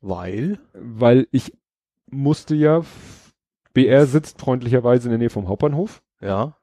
Weil? 0.00 0.58
weil 0.74 1.26
ich 1.32 1.52
musste 2.10 2.54
ja, 2.54 2.82
BR 3.72 4.06
sitzt 4.06 4.40
freundlicherweise 4.40 5.08
in 5.08 5.10
der 5.10 5.18
Nähe 5.18 5.30
vom 5.30 5.48
Hauptbahnhof 5.48 6.02
Ja. 6.20 6.56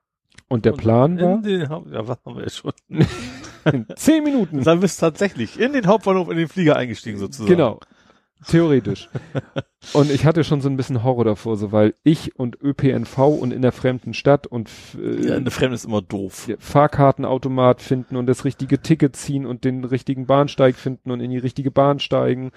und 0.48 0.66
der 0.66 0.74
Und 0.74 0.78
Plan 0.80 1.20
war, 1.20 1.36
In 1.38 1.42
den 1.44 1.70
Haupt 1.70 1.92
ja, 1.92 2.08
was 2.08 2.20
haben 2.26 2.38
wir 2.38 2.50
schon? 2.50 2.72
in 3.66 3.86
zehn 3.96 4.24
Minuten, 4.24 4.64
Dann 4.64 4.80
bist 4.80 5.02
du 5.02 5.06
tatsächlich 5.08 5.60
in 5.60 5.74
den 5.74 5.88
Hauptbahnhof 5.88 6.30
in 6.30 6.38
den 6.38 6.48
Flieger 6.48 6.76
eingestiegen 6.76 7.18
sozusagen. 7.18 7.50
genau, 7.50 7.80
theoretisch. 8.48 9.10
und 9.94 10.12
ich 10.12 10.26
hatte 10.26 10.44
schon 10.44 10.62
so 10.62 10.70
ein 10.70 10.78
bisschen 10.78 11.04
Horror 11.04 11.26
davor, 11.26 11.58
so 11.58 11.72
weil 11.72 11.94
ich 12.04 12.38
und 12.38 12.62
ÖPNV 12.62 13.18
und 13.18 13.52
in 13.52 13.62
der 13.62 13.72
fremden 13.72 14.14
Stadt 14.14 14.48
und 14.48 14.70
äh, 15.02 15.28
Ja, 15.28 15.36
eine 15.36 15.52
Fremde 15.52 15.76
ist 15.76 15.86
immer 15.86 16.02
doof. 16.02 16.50
Fahrkartenautomat 16.60 17.82
finden 17.82 18.16
und 18.16 18.28
das 18.28 18.46
richtige 18.46 18.82
Ticket 18.82 19.16
ziehen 19.16 19.46
und 19.46 19.64
den 19.64 19.84
richtigen 19.84 20.26
Bahnsteig 20.26 20.76
finden 20.76 21.12
und 21.12 21.20
in 21.20 21.32
die 21.32 21.38
richtige 21.38 21.72
Bahn 21.72 22.00
steigen 22.00 22.52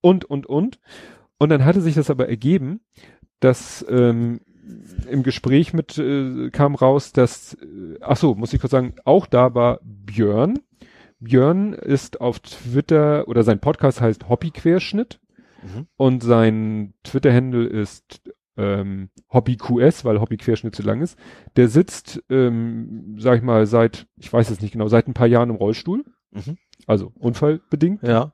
und, 0.00 0.24
und, 0.24 0.46
und. 0.46 0.78
Und 1.38 1.48
dann 1.48 1.64
hatte 1.64 1.80
sich 1.80 1.94
das 1.94 2.10
aber 2.10 2.28
ergeben, 2.28 2.80
dass 3.40 3.84
ähm, 3.88 4.40
im 5.08 5.22
Gespräch 5.22 5.72
mit 5.72 5.98
äh, 5.98 6.50
kam 6.50 6.74
raus, 6.74 7.12
dass, 7.12 7.54
äh, 7.54 7.98
ach 8.00 8.16
so, 8.16 8.34
muss 8.34 8.52
ich 8.52 8.60
kurz 8.60 8.70
sagen, 8.70 8.94
auch 9.04 9.26
da 9.26 9.54
war 9.54 9.80
Björn. 9.82 10.60
Björn 11.18 11.72
ist 11.72 12.20
auf 12.20 12.40
Twitter 12.40 13.28
oder 13.28 13.42
sein 13.42 13.60
Podcast 13.60 14.00
heißt 14.00 14.28
Hobbyquerschnitt 14.28 15.20
Mhm. 15.62 15.86
und 15.96 16.22
sein 16.22 16.94
Twitter-Handle 17.04 17.66
ist 17.66 18.20
ähm, 18.56 19.10
HobbyQS, 19.32 20.04
weil 20.04 20.20
Hobbyquerschnitt 20.20 20.74
zu 20.74 20.82
lang 20.82 21.00
ist. 21.00 21.18
Der 21.56 21.68
sitzt, 21.68 22.22
ähm, 22.28 23.16
sag 23.18 23.38
ich 23.38 23.42
mal, 23.42 23.66
seit, 23.66 24.06
ich 24.16 24.32
weiß 24.32 24.50
es 24.50 24.60
nicht 24.60 24.72
genau, 24.72 24.88
seit 24.88 25.08
ein 25.08 25.14
paar 25.14 25.26
Jahren 25.26 25.50
im 25.50 25.56
Rollstuhl. 25.56 26.04
Mhm. 26.32 26.58
Also 26.86 27.12
unfallbedingt. 27.18 28.02
Ja. 28.02 28.32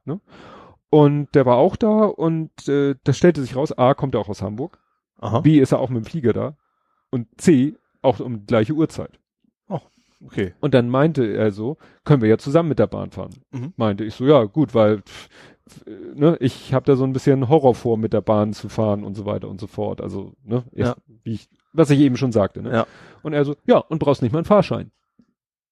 Und 0.90 1.34
der 1.34 1.44
war 1.46 1.56
auch 1.56 1.76
da 1.76 2.04
und 2.04 2.50
äh, 2.66 2.94
das 3.04 3.18
stellte 3.18 3.42
sich 3.42 3.54
raus, 3.54 3.76
A, 3.76 3.94
kommt 3.94 4.14
er 4.14 4.20
auch 4.20 4.28
aus 4.28 4.42
Hamburg, 4.42 4.78
Aha. 5.18 5.40
B, 5.40 5.58
ist 5.58 5.72
er 5.72 5.80
auch 5.80 5.90
mit 5.90 6.04
dem 6.04 6.08
Flieger 6.08 6.32
da 6.32 6.56
und 7.10 7.28
C, 7.36 7.74
auch 8.00 8.20
um 8.20 8.40
die 8.40 8.46
gleiche 8.46 8.72
Uhrzeit. 8.72 9.18
Okay. 10.24 10.54
Und 10.60 10.74
dann 10.74 10.88
meinte 10.88 11.24
er 11.24 11.52
so, 11.52 11.76
können 12.04 12.22
wir 12.22 12.28
ja 12.28 12.38
zusammen 12.38 12.70
mit 12.70 12.78
der 12.78 12.88
Bahn 12.88 13.10
fahren. 13.10 13.34
Mhm. 13.52 13.72
Meinte 13.76 14.04
ich 14.04 14.14
so, 14.14 14.26
ja 14.26 14.44
gut, 14.44 14.74
weil 14.74 15.02
ne, 16.14 16.36
ich 16.40 16.72
habe 16.74 16.84
da 16.86 16.96
so 16.96 17.04
ein 17.04 17.12
bisschen 17.12 17.48
Horror 17.48 17.74
vor, 17.74 17.96
mit 17.98 18.12
der 18.12 18.20
Bahn 18.20 18.52
zu 18.52 18.68
fahren 18.68 19.04
und 19.04 19.14
so 19.14 19.24
weiter 19.26 19.48
und 19.48 19.60
so 19.60 19.66
fort. 19.66 20.00
Also, 20.00 20.32
ne, 20.44 20.64
ich, 20.72 20.86
Ja. 20.86 20.96
wie 21.24 21.34
ich 21.34 21.48
was 21.72 21.90
ich 21.90 22.00
eben 22.00 22.16
schon 22.16 22.32
sagte, 22.32 22.62
ne? 22.62 22.72
Ja. 22.72 22.86
Und 23.22 23.34
er 23.34 23.44
so, 23.44 23.54
ja, 23.66 23.78
und 23.78 23.98
brauchst 23.98 24.22
nicht 24.22 24.32
mal 24.32 24.38
einen 24.38 24.46
Fahrschein. 24.46 24.90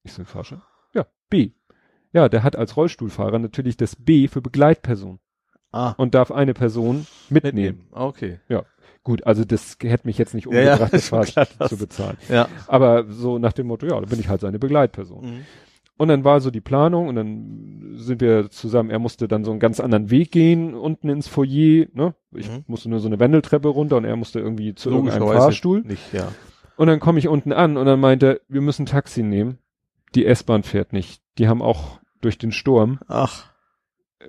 Ich 0.05 0.13
so, 0.13 0.23
Fahrschein? 0.25 0.61
Ja, 0.95 1.07
B. 1.31 1.51
Ja, 2.13 2.29
der 2.29 2.43
hat 2.43 2.55
als 2.57 2.77
Rollstuhlfahrer 2.77 3.39
natürlich 3.39 3.77
das 3.77 3.97
B 3.97 4.29
für 4.29 4.41
Begleitperson 4.41 5.19
Ah, 5.73 5.91
und 5.97 6.15
darf 6.15 6.31
eine 6.31 6.55
Person 6.55 7.07
mitnehmen. 7.29 7.87
Okay. 7.91 8.39
Gut, 9.03 9.25
also 9.27 9.45
das 9.45 9.77
hätte 9.83 10.07
mich 10.07 10.19
jetzt 10.19 10.35
nicht 10.35 10.47
Ja, 10.47 10.61
ja, 10.61 10.73
umgebracht, 10.75 10.93
das 10.95 11.09
Fahrschein 11.09 11.47
zu 11.69 11.77
bezahlen. 11.77 12.17
Ja. 12.29 12.49
Aber 12.67 13.05
so 13.11 13.39
nach 13.39 13.53
dem 13.53 13.67
Motto, 13.69 13.87
ja, 13.87 14.01
da 14.01 14.07
bin 14.07 14.19
ich 14.21 14.29
halt 14.29 14.41
seine 14.41 14.59
Begleitperson. 14.59 15.25
Mhm. 15.25 15.47
Und 15.99 16.09
dann 16.09 16.25
war 16.25 16.41
so 16.41 16.51
die 16.51 16.61
Planung 16.61 17.09
und 17.09 17.15
dann 17.17 17.93
sind 17.95 18.21
wir 18.21 18.51
zusammen, 18.51 18.91
er 18.91 18.99
musste 18.99 19.29
dann 19.29 19.45
so 19.45 19.51
einen 19.51 19.61
ganz 19.61 19.81
anderen 19.81 20.11
Weg 20.11 20.31
gehen, 20.31 20.75
unten 20.75 21.09
ins 21.09 21.27
Foyer, 21.29 21.87
ne? 21.95 22.15
Ich 22.35 22.51
Mhm. 22.51 22.65
musste 22.67 22.91
nur 22.91 23.01
so 23.01 23.07
eine 23.09 23.19
Wendeltreppe 23.19 23.69
runter 23.69 23.97
und 23.97 24.05
er 24.05 24.17
musste 24.17 24.39
irgendwie 24.41 24.75
zu 24.75 24.91
irgendeinem 24.91 25.27
Fahrstuhl. 25.29 25.81
Nicht, 25.83 26.13
ja. 26.13 26.29
Und 26.77 26.89
dann 26.89 27.01
komme 27.01 27.19
ich 27.19 27.29
unten 27.29 27.53
an 27.53 27.79
und 27.79 27.87
dann 27.87 27.99
meinte, 28.01 28.27
er, 28.27 28.41
wir 28.49 28.61
müssen 28.61 28.85
Taxi 28.85 29.23
nehmen. 29.23 29.59
Die 30.15 30.27
S-Bahn 30.27 30.63
fährt 30.63 30.93
nicht. 30.93 31.23
Die 31.39 31.49
haben 31.49 31.63
auch 31.63 31.99
durch 32.21 32.37
den 32.37 32.53
Sturm, 32.53 32.99
Ach. 33.09 33.47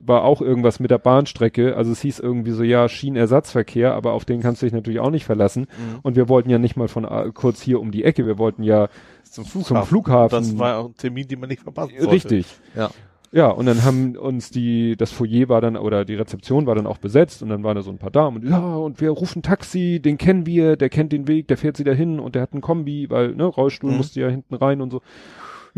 War 0.02 0.24
auch 0.24 0.42
irgendwas 0.42 0.80
mit 0.80 0.92
der 0.92 0.98
Bahnstrecke. 0.98 1.76
Also 1.76 1.92
es 1.92 2.02
hieß 2.02 2.20
irgendwie 2.20 2.52
so, 2.52 2.64
ja, 2.64 2.88
Schienenersatzverkehr, 2.90 3.94
aber 3.94 4.14
auf 4.14 4.26
den 4.26 4.42
kannst 4.42 4.62
du 4.62 4.66
dich 4.66 4.74
natürlich 4.74 5.00
auch 5.00 5.12
nicht 5.12 5.26
verlassen. 5.26 5.62
Mhm. 5.62 6.00
Und 6.04 6.16
wir 6.16 6.30
wollten 6.30 6.50
ja 6.50 6.60
nicht 6.60 6.76
mal 6.76 6.88
von 6.88 7.06
äh, 7.06 7.32
kurz 7.34 7.62
hier 7.62 7.80
um 7.80 7.92
die 7.92 8.04
Ecke, 8.04 8.26
wir 8.26 8.38
wollten 8.38 8.64
ja 8.64 8.90
Zum 9.24 9.46
zum 9.46 9.84
Flughafen. 9.84 10.40
Das 10.40 10.58
war 10.58 10.78
auch 10.80 10.90
ein 10.90 10.96
Termin, 10.96 11.28
den 11.28 11.40
man 11.40 11.50
nicht 11.50 11.62
verpassen 11.62 11.94
sollte. 11.98 12.12
Richtig. 12.12 12.48
Ja. 12.76 12.90
Ja, 13.34 13.50
und 13.50 13.66
dann 13.66 13.84
haben 13.84 14.16
uns 14.16 14.52
die, 14.52 14.96
das 14.96 15.12
Foyer 15.12 15.50
war 15.50 15.60
dann, 15.60 15.76
oder 15.76 16.06
die 16.06 16.16
Rezeption 16.16 16.66
war 16.66 16.76
dann 16.76 16.88
auch 16.88 16.98
besetzt 16.98 17.44
und 17.44 17.50
dann 17.50 17.62
waren 17.62 17.76
da 17.76 17.82
so 17.82 17.92
ein 17.92 17.98
paar 17.98 18.10
Damen 18.10 18.38
und 18.38 18.50
ja, 18.50 18.76
und 18.78 19.02
wir 19.02 19.10
rufen 19.12 19.42
Taxi, 19.42 20.00
den 20.00 20.18
kennen 20.18 20.46
wir, 20.46 20.78
der 20.78 20.88
kennt 20.88 21.12
den 21.12 21.28
Weg, 21.28 21.50
der 21.50 21.58
fährt 21.58 21.76
sie 21.76 21.84
dahin 21.84 22.22
und 22.22 22.36
der 22.36 22.42
hat 22.44 22.54
einen 22.54 22.62
Kombi, 22.62 23.10
weil, 23.10 23.36
ne, 23.36 23.44
Rollstuhl 23.44 23.92
Mhm. 23.92 23.98
musste 23.98 24.22
ja 24.22 24.30
hinten 24.30 24.56
rein 24.56 24.80
und 24.80 24.92
so. 24.92 25.02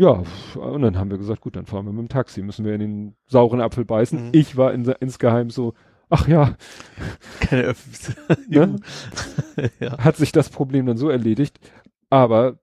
Ja, 0.00 0.22
und 0.58 0.80
dann 0.80 0.96
haben 0.98 1.10
wir 1.10 1.18
gesagt, 1.18 1.42
gut, 1.42 1.56
dann 1.56 1.66
fahren 1.66 1.84
wir 1.84 1.92
mit 1.92 2.00
dem 2.00 2.08
Taxi, 2.08 2.40
müssen 2.40 2.64
wir 2.64 2.72
in 2.72 2.80
den 2.80 3.16
sauren 3.26 3.60
Apfel 3.60 3.84
beißen. 3.84 4.28
Mhm. 4.28 4.30
Ich 4.32 4.56
war 4.56 4.72
in, 4.72 4.86
insgeheim 5.00 5.50
so, 5.50 5.74
ach 6.08 6.26
ja, 6.26 6.54
Keine 7.40 7.64
Öffis. 7.64 8.16
ne, 8.48 8.76
ja. 9.80 9.98
hat 9.98 10.16
sich 10.16 10.32
das 10.32 10.48
Problem 10.48 10.86
dann 10.86 10.96
so 10.96 11.10
erledigt. 11.10 11.60
Aber 12.08 12.58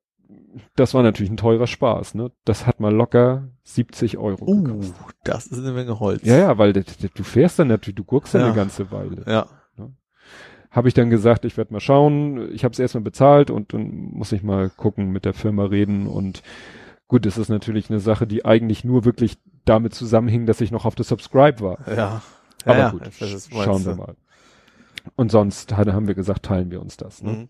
das 0.75 0.95
war 0.95 1.03
natürlich 1.03 1.29
ein 1.31 1.37
teurer 1.37 1.67
Spaß, 1.67 2.15
ne? 2.15 2.31
Das 2.43 2.65
hat 2.65 2.79
mal 2.79 2.91
locker 2.91 3.49
70 3.65 4.17
Euro 4.17 4.43
Uh, 4.47 4.63
gekostet. 4.63 4.95
das 5.23 5.45
ist 5.45 5.59
eine 5.59 5.73
Menge 5.73 5.99
Holz. 5.99 6.23
Ja, 6.23 6.37
ja, 6.39 6.57
weil 6.57 6.73
du 6.73 7.23
fährst 7.23 7.59
dann 7.59 7.67
natürlich, 7.67 7.97
du 7.97 8.03
guckst 8.03 8.33
dann 8.33 8.41
Ja. 8.41 8.47
eine 8.47 8.55
ganze 8.55 8.89
Weile. 8.91 9.23
Ja. 9.27 9.45
Habe 10.71 10.87
ich 10.87 10.93
dann 10.95 11.09
gesagt, 11.11 11.45
ich 11.45 11.55
werde 11.55 11.71
mal 11.71 11.79
schauen. 11.79 12.51
Ich 12.51 12.63
habe 12.63 12.73
es 12.73 12.79
erstmal 12.79 13.03
bezahlt 13.03 13.49
und 13.51 13.73
dann 13.73 13.89
muss 14.11 14.31
ich 14.31 14.41
mal 14.43 14.69
gucken, 14.69 15.11
mit 15.11 15.23
der 15.23 15.33
Firma 15.33 15.65
reden. 15.65 16.07
Und 16.07 16.41
gut, 17.07 17.25
es 17.25 17.37
ist 17.37 17.49
natürlich 17.49 17.89
eine 17.89 17.99
Sache, 17.99 18.27
die 18.27 18.45
eigentlich 18.45 18.83
nur 18.83 19.05
wirklich 19.05 19.37
damit 19.65 19.93
zusammenhing, 19.93 20.45
dass 20.45 20.61
ich 20.61 20.71
noch 20.71 20.85
auf 20.85 20.95
das 20.95 21.07
Subscribe 21.09 21.59
war. 21.61 21.77
Ja. 21.95 22.21
Aber 22.65 22.77
ja, 22.77 22.89
gut, 22.89 23.01
das 23.05 23.21
ist, 23.21 23.51
sch- 23.51 23.63
schauen 23.63 23.85
wir 23.85 23.95
mal. 23.95 24.15
Und 25.15 25.31
sonst 25.31 25.75
hat- 25.77 25.87
haben 25.87 26.07
wir 26.07 26.15
gesagt, 26.15 26.43
teilen 26.45 26.69
wir 26.71 26.81
uns 26.81 26.97
das. 26.97 27.21
Ne? 27.23 27.31
Mhm. 27.31 27.49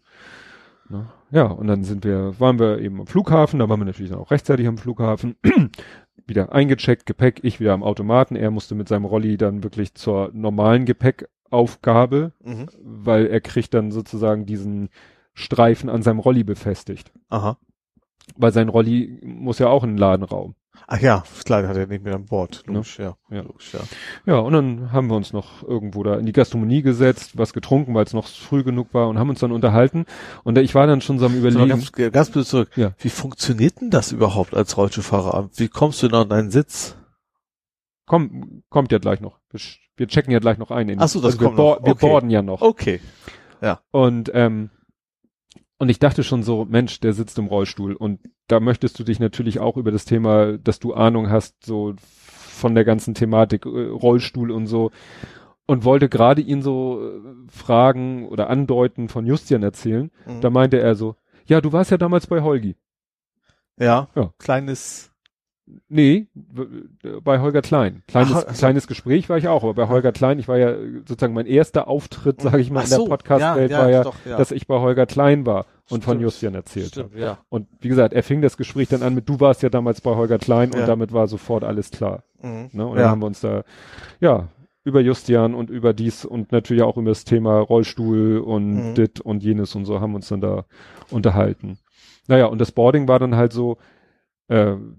Ne? 0.89 1.05
Ja, 1.31 1.43
und 1.45 1.67
dann 1.67 1.83
sind 1.83 2.03
wir, 2.05 2.39
waren 2.39 2.59
wir 2.59 2.79
eben 2.79 3.01
am 3.01 3.07
Flughafen, 3.07 3.59
da 3.59 3.67
waren 3.67 3.79
wir 3.79 3.85
natürlich 3.85 4.11
dann 4.11 4.19
auch 4.19 4.31
rechtzeitig 4.31 4.67
am 4.67 4.77
Flughafen, 4.77 5.35
wieder 6.27 6.53
eingecheckt, 6.53 7.05
Gepäck, 7.05 7.39
ich 7.43 7.59
wieder 7.59 7.73
am 7.73 7.83
Automaten, 7.83 8.35
er 8.35 8.51
musste 8.51 8.75
mit 8.75 8.87
seinem 8.87 9.05
Rolli 9.05 9.37
dann 9.37 9.63
wirklich 9.63 9.95
zur 9.95 10.29
normalen 10.33 10.85
Gepäckaufgabe, 10.85 12.31
Mhm. 12.43 12.67
weil 12.81 13.27
er 13.27 13.41
kriegt 13.41 13.73
dann 13.73 13.91
sozusagen 13.91 14.45
diesen 14.45 14.89
Streifen 15.33 15.89
an 15.89 16.01
seinem 16.03 16.19
Rolli 16.19 16.43
befestigt. 16.43 17.11
Aha. 17.29 17.57
Weil 18.35 18.51
sein 18.51 18.69
Rolli 18.69 19.19
muss 19.23 19.59
ja 19.59 19.67
auch 19.67 19.83
in 19.83 19.91
den 19.91 19.97
Ladenraum. 19.97 20.55
Ach 20.85 20.99
ja, 20.99 21.23
klar, 21.43 21.67
hat 21.67 21.75
er 21.75 21.87
nicht 21.87 22.03
mehr 22.03 22.13
an 22.15 22.25
Bord. 22.25 22.63
Logisch, 22.67 22.99
ja. 22.99 23.15
Ja. 23.29 23.41
Logisch, 23.41 23.73
ja. 23.73 23.79
Ja, 24.25 24.39
und 24.39 24.53
dann 24.53 24.91
haben 24.91 25.09
wir 25.09 25.15
uns 25.15 25.33
noch 25.33 25.63
irgendwo 25.63 26.03
da 26.03 26.15
in 26.17 26.25
die 26.25 26.31
Gastronomie 26.33 26.81
gesetzt, 26.83 27.31
was 27.37 27.51
getrunken, 27.51 27.95
weil 27.95 28.05
es 28.05 28.13
noch 28.13 28.27
früh 28.27 28.63
genug 28.63 28.93
war 28.93 29.09
und 29.09 29.17
haben 29.17 29.29
uns 29.29 29.39
dann 29.39 29.51
unterhalten. 29.51 30.05
Und 30.43 30.57
ich 30.59 30.75
war 30.75 30.85
dann 30.85 31.01
schon 31.01 31.17
so 31.19 31.25
am 31.25 31.31
So, 31.33 31.39
überlegen. 31.39 31.67
ganz, 31.67 31.91
ganz 31.91 32.31
kurz 32.31 32.49
zurück. 32.49 32.69
Ja. 32.75 32.91
Wie 32.99 33.09
funktioniert 33.09 33.81
denn 33.81 33.89
das 33.89 34.11
überhaupt 34.11 34.53
als 34.53 34.77
Rollstuhlfahrer? 34.77 35.49
Wie 35.55 35.67
kommst 35.67 36.03
du 36.03 36.09
da 36.09 36.21
an 36.21 36.29
deinen 36.29 36.51
Sitz? 36.51 36.95
Komm, 38.05 38.63
kommt 38.69 38.91
ja 38.91 38.99
gleich 38.99 39.19
noch. 39.19 39.39
Wir, 39.49 39.59
wir 39.97 40.07
checken 40.07 40.31
ja 40.31 40.39
gleich 40.39 40.57
noch 40.59 40.71
ein. 40.71 40.87
In, 40.89 41.01
Ach 41.01 41.07
so, 41.07 41.19
das 41.19 41.33
also 41.33 41.39
wir, 41.41 41.45
kommt 41.47 41.57
noch. 41.57 41.83
wir 41.83 41.91
Okay. 41.93 42.07
boarden 42.07 42.29
ja 42.29 42.41
noch. 42.41 42.61
Okay. 42.61 43.01
Und 43.91 44.31
ähm, 44.33 44.69
und 45.77 45.89
ich 45.89 45.99
dachte 45.99 46.23
schon 46.23 46.43
so, 46.43 46.65
Mensch, 46.65 46.99
der 46.99 47.13
sitzt 47.13 47.37
im 47.37 47.47
Rollstuhl 47.47 47.93
und 47.93 48.19
da 48.47 48.59
möchtest 48.59 48.97
du 48.99 49.03
dich 49.03 49.19
natürlich 49.19 49.59
auch 49.59 49.77
über 49.77 49.91
das 49.91 50.05
Thema, 50.05 50.57
dass 50.57 50.79
du 50.79 50.93
Ahnung 50.93 51.29
hast, 51.29 51.65
so 51.65 51.93
von 51.99 52.75
der 52.75 52.85
ganzen 52.85 53.13
Thematik 53.13 53.65
äh, 53.65 53.69
Rollstuhl 53.69 54.51
und 54.51 54.67
so 54.67 54.91
und 55.67 55.83
wollte 55.83 56.09
gerade 56.09 56.41
ihn 56.41 56.61
so 56.61 57.01
äh, 57.01 57.21
fragen 57.49 58.27
oder 58.27 58.49
andeuten 58.49 59.09
von 59.09 59.25
Justian 59.25 59.61
erzählen. 59.61 60.11
Mhm. 60.25 60.41
Da 60.41 60.49
meinte 60.49 60.79
er 60.79 60.95
so, 60.95 61.15
ja, 61.45 61.61
du 61.61 61.71
warst 61.71 61.91
ja 61.91 61.97
damals 61.97 62.27
bei 62.27 62.41
Holgi. 62.41 62.75
Ja. 63.79 64.07
Ja. 64.15 64.33
Kleines. 64.39 65.11
Nee, 65.89 66.27
w- 66.33 67.19
bei 67.21 67.39
Holger 67.39 67.61
Klein. 67.61 68.01
Kleines, 68.07 68.33
Ach, 68.33 68.45
ach 68.47 68.53
so. 68.53 68.59
kleines 68.59 68.87
Gespräch 68.87 69.27
war 69.29 69.37
ich 69.37 69.47
auch, 69.49 69.63
aber 69.63 69.73
bei 69.73 69.87
Holger 69.89 70.11
Klein, 70.13 70.39
ich 70.39 70.47
war 70.47 70.57
ja 70.57 70.69
äh, 70.71 70.99
sozusagen 71.05 71.33
mein 71.33 71.45
erster 71.45 71.87
Auftritt, 71.89 72.41
sage 72.41 72.59
ich 72.61 72.71
mal, 72.71 72.79
Ach 72.81 72.83
in 72.85 72.89
der 72.89 72.97
so, 72.99 73.05
Podcast-Welt 73.05 73.71
ja, 73.71 73.79
war 73.79 73.89
ja, 73.89 74.03
doch, 74.03 74.15
ja. 74.25 74.37
dass 74.37 74.51
ich 74.51 74.65
bei 74.67 74.79
Holger 74.79 75.05
Klein 75.05 75.45
war 75.45 75.65
und 75.89 76.03
von 76.05 76.13
Stimmt. 76.13 76.21
Justian 76.21 76.55
erzählt 76.55 76.95
habe. 76.97 77.09
Stimmt, 77.09 77.21
ja. 77.21 77.37
Und 77.49 77.67
wie 77.81 77.89
gesagt, 77.89 78.13
er 78.13 78.23
fing 78.23 78.41
das 78.41 78.55
Gespräch 78.55 78.87
dann 78.87 79.03
an 79.03 79.13
mit, 79.13 79.27
du 79.27 79.39
warst 79.41 79.61
ja 79.61 79.69
damals 79.69 79.99
bei 79.99 80.15
Holger 80.15 80.37
Klein 80.37 80.71
Ja. 80.73 80.79
und 80.81 80.87
damit 80.87 81.11
war 81.11 81.27
sofort 81.27 81.63
alles 81.65 81.91
klar. 81.91 82.23
Mhm. 82.41 82.69
Ne? 82.71 82.85
Und 82.87 82.95
Ja. 82.97 83.03
dann 83.03 83.11
haben 83.11 83.21
wir 83.21 83.27
uns 83.27 83.41
da, 83.41 83.63
ja, 84.21 84.47
über 84.85 85.01
Justian 85.01 85.53
und 85.53 85.69
über 85.69 85.93
dies 85.93 86.23
und 86.23 86.53
natürlich 86.53 86.83
auch 86.83 86.95
über 86.95 87.09
das 87.11 87.25
Thema 87.25 87.59
Rollstuhl 87.59 88.37
und 88.37 88.91
Mhm. 88.91 88.95
dit 88.95 89.19
und 89.19 89.43
jenes 89.43 89.75
und 89.75 89.83
so 89.83 89.99
haben 89.99 90.11
wir 90.11 90.15
uns 90.17 90.29
dann 90.29 90.39
da 90.39 90.63
unterhalten. 91.11 91.77
Naja, 92.29 92.45
und 92.45 92.59
das 92.59 92.71
Boarding 92.71 93.07
war 93.09 93.19
dann 93.19 93.35
halt 93.35 93.51
so, 93.51 93.73
äh, 93.73 93.77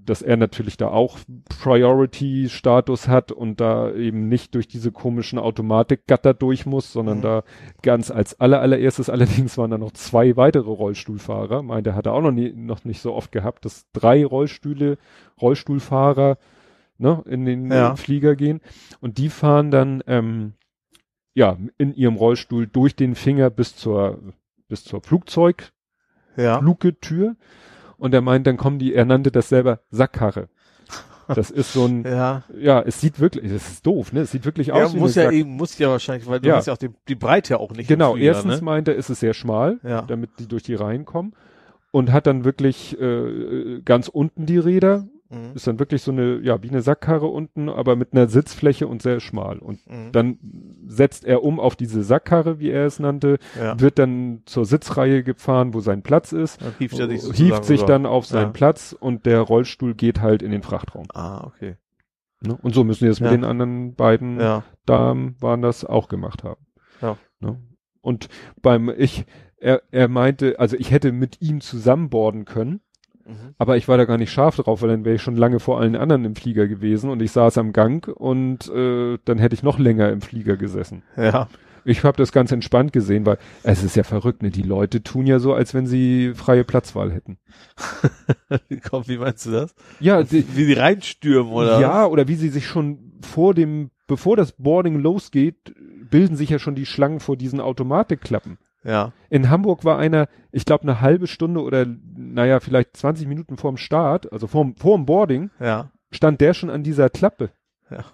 dass 0.05 0.21
er 0.21 0.37
natürlich 0.37 0.77
da 0.77 0.89
auch 0.89 1.19
Priority-Status 1.61 3.09
hat 3.09 3.33
und 3.33 3.61
da 3.61 3.93
eben 3.93 4.29
nicht 4.29 4.55
durch 4.55 4.69
diese 4.69 4.93
komischen 4.93 5.39
Automatikgatter 5.39 6.35
durch 6.35 6.67
muss, 6.67 6.93
sondern 6.93 7.19
Mhm. 7.19 7.23
da 7.23 7.43
ganz 7.83 8.11
als 8.11 8.39
aller 8.41 8.61
allererstes, 8.61 9.09
allerdings 9.09 9.57
waren 9.57 9.71
da 9.71 9.79
noch 9.79 9.93
zwei 9.93 10.37
weitere 10.37 10.69
Rollstuhlfahrer, 10.71 11.63
meint 11.63 11.87
er 11.87 11.95
hat 11.95 12.07
er 12.07 12.13
auch 12.13 12.21
noch, 12.21 12.31
nie, 12.31 12.53
noch 12.53 12.85
nicht 12.85 13.01
so 13.01 13.15
oft 13.15 13.33
gehabt, 13.33 13.65
dass 13.65 13.87
drei 13.93 14.25
Rollstühle, 14.27 14.99
Rollstuhlfahrer 15.41 16.37
ne, 16.99 17.23
in 17.27 17.45
den 17.47 17.71
Ja. 17.71 17.93
äh, 17.93 17.97
Flieger 17.97 18.37
gehen 18.37 18.61
und 19.01 19.17
die 19.19 19.31
fahren 19.31 19.71
dann 19.71 20.03
ähm, 20.07 20.53
ja 21.35 21.57
in 21.79 21.95
ihrem 21.95 22.17
Rollstuhl 22.17 22.67
durch 22.67 22.97
den 22.97 23.15
Finger 23.15 23.49
bis 23.51 23.77
zur 23.77 24.19
bis 24.69 24.85
zur 24.85 25.01
Flugzeug 25.01 25.73
Ja. 26.37 26.59
Luke-Tür. 26.59 27.37
Und 27.99 28.15
er 28.15 28.21
meint, 28.21 28.47
dann 28.47 28.57
kommen 28.57 28.79
die, 28.79 28.95
er 28.95 29.05
nannte 29.05 29.31
das 29.31 29.49
selber 29.49 29.81
Sackkarre. 29.91 30.49
Das 31.35 31.51
ist 31.51 31.73
so 31.75 31.85
ein, 31.85 32.05
Ja. 32.07 32.43
ja, 32.59 32.81
es 32.81 33.01
sieht 33.01 33.21
wirklich, 33.21 33.51
es 33.53 33.71
ist 33.71 33.87
doof, 33.87 34.13
ne? 34.13 34.21
Es 34.21 34.31
sieht 34.31 34.45
wirklich 34.47 34.69
Ja, 34.69 34.75
aus 34.77 34.95
wie 34.95 34.99
muss 34.99 35.15
ja 35.15 35.31
eben, 35.31 35.51
muss 35.51 35.77
ja 35.79 35.89
wahrscheinlich, 35.91 36.27
weil 36.27 36.41
du 36.41 36.49
Ja. 36.49 36.57
hast 36.57 36.67
ja 36.67 36.73
auch 36.73 36.79
die, 36.79 36.91
die 37.09 37.15
Breite 37.17 37.55
ja 37.55 37.57
auch 37.59 37.73
nicht. 37.73 37.89
Genau, 37.89 38.13
Flieger, 38.15 38.27
erstens 38.29 38.57
ne? 38.61 38.65
meint 38.65 38.89
er, 38.89 38.95
ist 38.95 39.11
es 39.11 39.21
sehr 39.21 39.35
schmal, 39.35 39.79
Ja. 39.83 40.03
damit 40.03 40.31
die 40.39 40.47
durch 40.49 40.63
die 40.63 40.75
Reihen 40.75 41.05
kommen. 41.05 41.35
Und 41.91 42.13
hat 42.13 42.27
dann 42.27 42.45
wirklich 42.45 42.99
äh, 43.01 43.81
ganz 43.85 44.09
unten 44.09 44.47
die 44.47 44.59
Räder. 44.59 45.07
Mhm. 45.31 45.53
Ist 45.55 45.67
dann 45.67 45.79
wirklich 45.79 46.03
so 46.03 46.11
eine, 46.11 46.39
ja, 46.41 46.63
wie 46.63 46.71
eine 46.71 46.81
Sackkarre 46.81 47.27
unten, 47.27 47.69
aber 47.69 47.97
mit 47.97 48.13
einer 48.13 48.29
Sitzfläche 48.29 48.87
und 48.87 49.03
sehr 49.03 49.21
schmal. 49.21 49.59
Und 49.59 49.87
Mhm. 49.87 50.13
dann 50.13 50.39
setzt 50.87 51.25
er 51.25 51.45
um 51.45 51.61
auf 51.61 51.77
diese 51.77 52.03
Sackkarre, 52.03 52.59
wie 52.61 52.71
er 52.71 52.87
es 52.87 52.99
nannte, 52.99 53.39
Ja. 53.59 53.79
wird 53.79 53.99
dann 53.99 54.43
zur 54.47 54.65
Sitzreihe 54.65 55.23
gefahren, 55.23 55.75
wo 55.75 55.81
sein 55.81 56.03
Platz 56.03 56.33
ist. 56.33 56.63
Dann 56.63 56.73
hieft 56.79 56.99
er 56.99 57.09
sich 57.09 57.21
sozusagen 57.23 57.45
hieft 57.51 57.65
sich 57.65 57.83
dann 57.83 58.07
auf 58.07 58.25
seinen 58.27 58.47
Ja. 58.47 58.53
Platz 58.53 58.97
und 58.99 59.27
der 59.27 59.41
Rollstuhl 59.41 59.95
geht 59.95 60.21
halt 60.23 60.43
in 60.43 60.51
den 60.51 60.63
Frachtraum. 60.63 61.07
Ah, 61.13 61.45
okay. 61.47 61.77
Ne? 62.41 62.57
Und 62.63 62.75
so 62.75 62.85
müssen 62.85 63.05
wir 63.05 63.11
es 63.11 63.19
Ja. 63.19 63.25
mit 63.27 63.35
den 63.35 63.45
anderen 63.45 63.95
beiden. 63.97 64.39
Damen 64.87 65.37
waren 65.41 65.61
das 65.61 65.85
auch 65.85 66.09
gemacht 66.09 66.45
haben. 66.45 66.65
Ja. 67.03 67.17
Ne? 67.41 67.61
Und 68.01 68.29
beim 68.63 68.91
ich, 68.97 69.27
er, 69.59 69.83
er 69.91 70.09
meinte, 70.09 70.59
also 70.59 70.77
ich 70.77 70.91
hätte 70.91 71.13
mit 71.13 71.43
ihm 71.43 71.61
zusammenborden 71.61 72.45
können, 72.45 72.81
Mhm. 73.29 73.55
aber 73.59 73.77
ich 73.77 73.89
war 73.89 73.99
da 73.99 74.07
gar 74.07 74.17
nicht 74.17 74.33
scharf 74.33 74.57
drauf, 74.57 74.83
weil 74.83 74.89
dann 74.89 75.05
wäre 75.05 75.17
ich 75.17 75.23
schon 75.23 75.37
lange 75.37 75.61
vor 75.61 75.81
allen 75.81 75.97
anderen 75.97 76.25
im 76.25 76.35
Flieger 76.35 76.67
gewesen 76.67 77.11
und 77.11 77.21
ich 77.21 77.31
saß 77.33 77.59
am 77.59 77.73
Gang 77.73 78.09
und 78.09 78.69
äh, 78.71 79.19
dann 79.25 79.39
hätte 79.39 79.55
ich 79.55 79.63
noch 79.63 79.79
länger 79.79 80.11
im 80.11 80.23
Flieger 80.23 80.57
gesessen. 80.57 81.03
Ja. 81.17 81.49
Ich 81.85 82.05
habe 82.05 82.17
das 82.17 82.33
ganz 82.33 82.53
entspannt 82.53 82.93
gesehen, 82.93 83.25
weil 83.25 83.39
es 83.63 83.83
ist 83.83 83.97
ja 83.97 84.03
verrückt, 84.03 84.43
ne? 84.43 84.51
Die 84.51 84.63
Leute 84.63 85.03
tun 85.03 85.27
ja 85.27 85.39
so, 85.39 85.55
als 85.55 85.73
wenn 85.75 85.87
sie 85.87 86.33
freie 86.35 86.65
Platzwahl 86.65 87.13
hätten. 87.13 87.39
Komm, 88.91 89.09
wie 89.09 89.19
meinst 89.19 89.47
du 89.47 89.53
das? 89.53 89.75
Ja, 90.01 90.23
die, 90.23 90.45
Wie 90.55 90.67
die 90.67 90.75
reinstürmen, 90.75 91.53
oder? 91.53 91.81
Ja, 91.81 92.07
oder 92.07 92.29
wie 92.29 92.35
sie 92.35 92.51
sich 92.51 92.67
schon 92.67 93.13
vor 93.23 93.55
dem, 93.55 93.91
bevor 94.07 94.37
das 94.37 94.53
Boarding 94.53 94.99
losgeht, 94.99 95.75
bilden 96.11 96.37
sich 96.37 96.51
ja 96.51 96.59
schon 96.59 96.75
die 96.75 96.87
Schlangen 96.87 97.21
vor 97.21 97.37
diesen 97.37 97.61
Automatikklappen. 97.61 98.59
Ja. 98.85 99.13
In 99.29 99.51
Hamburg 99.51 99.85
war 99.85 99.99
einer, 99.99 100.29
ich 100.53 100.65
glaube, 100.65 100.83
eine 100.83 101.01
halbe 101.01 101.27
Stunde 101.27 101.63
oder, 101.63 101.87
naja, 102.35 102.61
vielleicht 102.61 102.97
20 102.97 103.27
Minuten 103.27 103.57
vorm 103.57 103.77
Start, 103.77 104.33
also 104.33 104.47
vorm, 104.47 104.75
vorm 104.77 105.07
Boarding, 105.07 105.51
Ja. 105.61 105.91
stand 106.11 106.41
der 106.41 106.55
schon 106.55 106.71
an 106.71 106.83
dieser 106.83 107.11
Klappe. 107.11 107.51
Ja. 107.91 108.05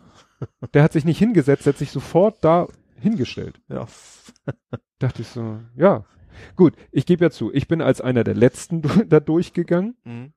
Der 0.75 0.83
hat 0.83 0.93
sich 0.93 1.05
nicht 1.05 1.19
hingesetzt, 1.19 1.67
hat 1.67 1.79
sich 1.79 1.91
sofort 1.91 2.45
da 2.45 2.67
hingestellt. 3.01 3.61
Ja. 3.69 3.87
Dachte 4.99 5.23
ich 5.23 5.29
so, 5.29 5.59
ja. 5.77 6.05
Gut, 6.57 6.75
ich 6.91 7.07
gebe 7.07 7.25
ja 7.25 7.31
zu, 7.31 7.53
ich 7.55 7.69
bin 7.69 7.81
als 7.81 8.01
einer 8.01 8.25
der 8.25 8.35
Letzten 8.35 8.83
da 9.09 9.21
durchgegangen, 9.21 9.97
Mhm. 10.05 10.33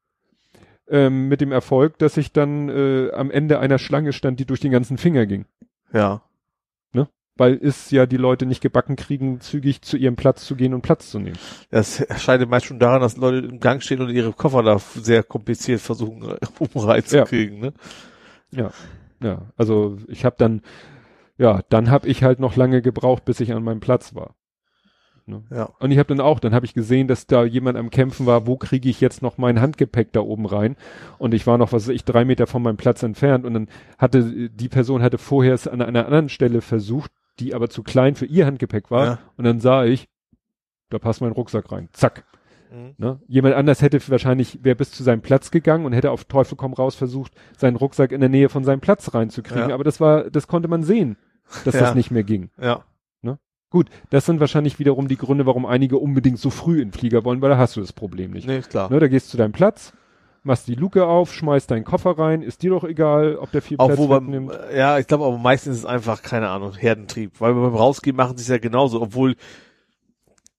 ähm, 0.90 1.28
mit 1.28 1.42
dem 1.42 1.52
Erfolg, 1.52 1.98
dass 1.98 2.16
ich 2.18 2.32
dann 2.32 2.70
äh, 2.70 3.12
am 3.12 3.32
Ende 3.32 3.60
einer 3.60 3.80
Schlange 3.80 4.14
stand, 4.14 4.40
die 4.40 4.46
durch 4.46 4.60
den 4.62 4.72
ganzen 4.72 4.98
Finger 4.98 5.26
ging. 5.26 5.46
Ja. 5.92 6.22
Weil 7.38 7.60
es 7.62 7.92
ja 7.92 8.06
die 8.06 8.18
Leute 8.18 8.46
nicht 8.46 8.62
gebacken 8.62 8.96
kriegen, 8.96 9.40
zügig 9.42 9.82
zu 9.82 9.98
ihrem 9.98 10.16
Platz 10.16 10.46
zu 10.46 10.56
gehen 10.56 10.74
und 10.74 10.82
Platz 10.82 11.10
zu 11.12 11.20
nehmen. 11.20 11.38
Das 11.70 12.06
scheint 12.18 12.48
meist 12.50 12.66
schon 12.66 12.80
daran, 12.80 13.02
dass 13.02 13.18
Leute 13.18 13.48
im 13.48 13.60
Gang 13.60 13.82
stehen 13.82 14.02
und 14.02 14.10
ihre 14.10 14.34
Koffer 14.34 14.64
da 14.64 14.80
sehr 14.80 15.24
kompliziert 15.24 15.82
versuchen 15.82 16.36
umreinzukriegen, 16.74 17.60
ne? 17.60 17.74
Ja, 18.52 18.72
ja. 19.22 19.42
Also 19.56 19.98
ich 20.08 20.26
habe 20.26 20.36
dann, 20.38 20.62
ja, 21.38 21.62
dann 21.70 21.92
habe 21.92 22.08
ich 22.08 22.24
halt 22.24 22.40
noch 22.40 22.56
lange 22.56 22.82
gebraucht, 22.82 23.26
bis 23.26 23.40
ich 23.40 23.54
an 23.54 23.64
meinem 23.64 23.80
Platz 23.80 24.16
war. 24.16 24.36
Ne? 25.28 25.44
Ja. 25.52 25.70
Und 25.80 25.92
ich 25.92 25.98
habe 25.98 26.08
dann 26.08 26.22
auch, 26.22 26.40
dann 26.40 26.54
habe 26.54 26.66
ich 26.66 26.74
gesehen, 26.74 27.08
dass 27.08 27.28
da 27.28 27.44
jemand 27.44 27.78
am 27.78 27.90
Kämpfen 27.90 28.26
war, 28.26 28.48
wo 28.48 28.56
kriege 28.56 28.88
ich 28.88 29.02
jetzt 29.02 29.22
noch 29.22 29.38
mein 29.38 29.60
Handgepäck 29.60 30.14
da 30.14 30.22
oben 30.22 30.46
rein? 30.46 30.78
Und 31.18 31.34
ich 31.34 31.46
war 31.46 31.58
noch, 31.58 31.74
was 31.74 31.88
weiß 31.88 31.94
ich, 31.94 32.06
drei 32.06 32.24
Meter 32.24 32.48
von 32.48 32.64
meinem 32.64 32.78
Platz 32.78 33.04
entfernt 33.04 33.46
und 33.46 33.54
dann 33.54 33.68
hatte, 33.98 34.50
die 34.50 34.70
Person 34.70 35.02
hatte 35.02 35.18
vorher 35.18 35.54
es 35.54 35.68
an 35.68 35.82
einer 35.82 36.06
anderen 36.06 36.30
Stelle 36.30 36.62
versucht, 36.62 37.12
die 37.40 37.54
aber 37.54 37.70
zu 37.70 37.84
klein 37.84 38.16
für 38.16 38.26
ihr 38.26 38.46
Handgepäck 38.46 38.92
war. 38.92 39.06
Ja. 39.06 39.20
Und 39.38 39.46
dann 39.46 39.60
sah 39.60 39.86
ich, 39.86 40.08
da 40.90 41.00
passt 41.00 41.22
mein 41.22 41.32
Rucksack 41.32 41.72
rein. 41.72 41.90
Zack. 41.92 42.26
Mhm. 42.72 42.96
Ne? 42.98 43.20
Jemand 43.28 43.56
anders 43.56 43.82
hätte 43.82 44.00
wahrscheinlich, 44.10 44.64
wäre 44.64 44.76
bis 44.76 44.92
zu 44.92 45.04
seinem 45.04 45.22
Platz 45.22 45.52
gegangen 45.52 45.86
und 45.86 45.94
hätte 45.94 46.12
auf 46.12 46.26
Teufel 46.26 46.56
komm 46.58 46.74
raus 46.74 46.96
versucht, 46.96 47.34
seinen 47.58 47.76
Rucksack 47.76 48.12
in 48.12 48.20
der 48.20 48.30
Nähe 48.30 48.50
von 48.50 48.64
seinem 48.64 48.82
Platz 48.82 49.14
reinzukriegen. 49.14 49.70
Ja. 49.70 49.76
Aber 49.76 49.84
das 49.84 50.00
war, 50.00 50.30
das 50.30 50.48
konnte 50.48 50.68
man 50.68 50.84
sehen, 50.84 51.18
dass 51.66 51.76
Ja. 51.76 51.82
das 51.82 51.96
nicht 51.96 52.12
mehr 52.12 52.24
ging. 52.24 52.50
Ja. 52.60 52.84
Gut, 53.70 53.90
das 54.12 54.26
sind 54.26 54.40
wahrscheinlich 54.40 54.80
wiederum 54.80 55.10
die 55.10 55.18
Gründe, 55.18 55.46
warum 55.46 55.66
einige 55.66 55.98
unbedingt 55.98 56.40
so 56.40 56.50
früh 56.50 56.76
in 56.82 56.88
den 56.88 56.94
Flieger 56.94 57.26
wollen, 57.26 57.42
weil 57.42 57.50
da 57.50 57.58
hast 57.58 57.76
du 57.76 57.82
das 57.82 57.92
Problem 57.92 58.32
nicht. 58.32 58.48
Nee, 58.48 58.60
ist 58.60 58.70
klar. 58.70 58.90
Ne, 58.90 58.98
da 59.02 59.10
gehst 59.10 59.28
du 59.28 59.32
zu 59.32 59.38
deinem 59.38 59.52
Platz, 59.52 59.92
machst 60.48 60.68
die 60.68 60.74
Luke 60.76 61.06
auf, 61.06 61.34
schmeißt 61.34 61.70
deinen 61.70 61.84
Koffer 61.84 62.18
rein, 62.18 62.42
ist 62.42 62.64
dir 62.64 62.72
doch 62.72 62.84
egal, 62.84 63.36
ob 63.36 63.52
der 63.52 63.62
viel 63.62 63.78
Auch 63.78 63.88
Platz 63.88 64.00
wegnimmt. 64.10 64.52
ja, 64.76 64.98
ich 64.98 65.06
glaube, 65.06 65.26
aber 65.26 65.38
meistens 65.38 65.74
ist 65.76 65.80
es 65.82 65.86
einfach, 65.86 66.22
keine 66.24 66.50
Ahnung, 66.50 66.74
Herdentrieb. 66.74 67.40
Weil 67.40 67.54
beim 67.54 67.76
Rausgehen 67.76 68.16
machen 68.16 68.38
sie 68.38 68.42
es 68.42 68.48
ja 68.48 68.58
genauso, 68.58 69.02
obwohl 69.02 69.36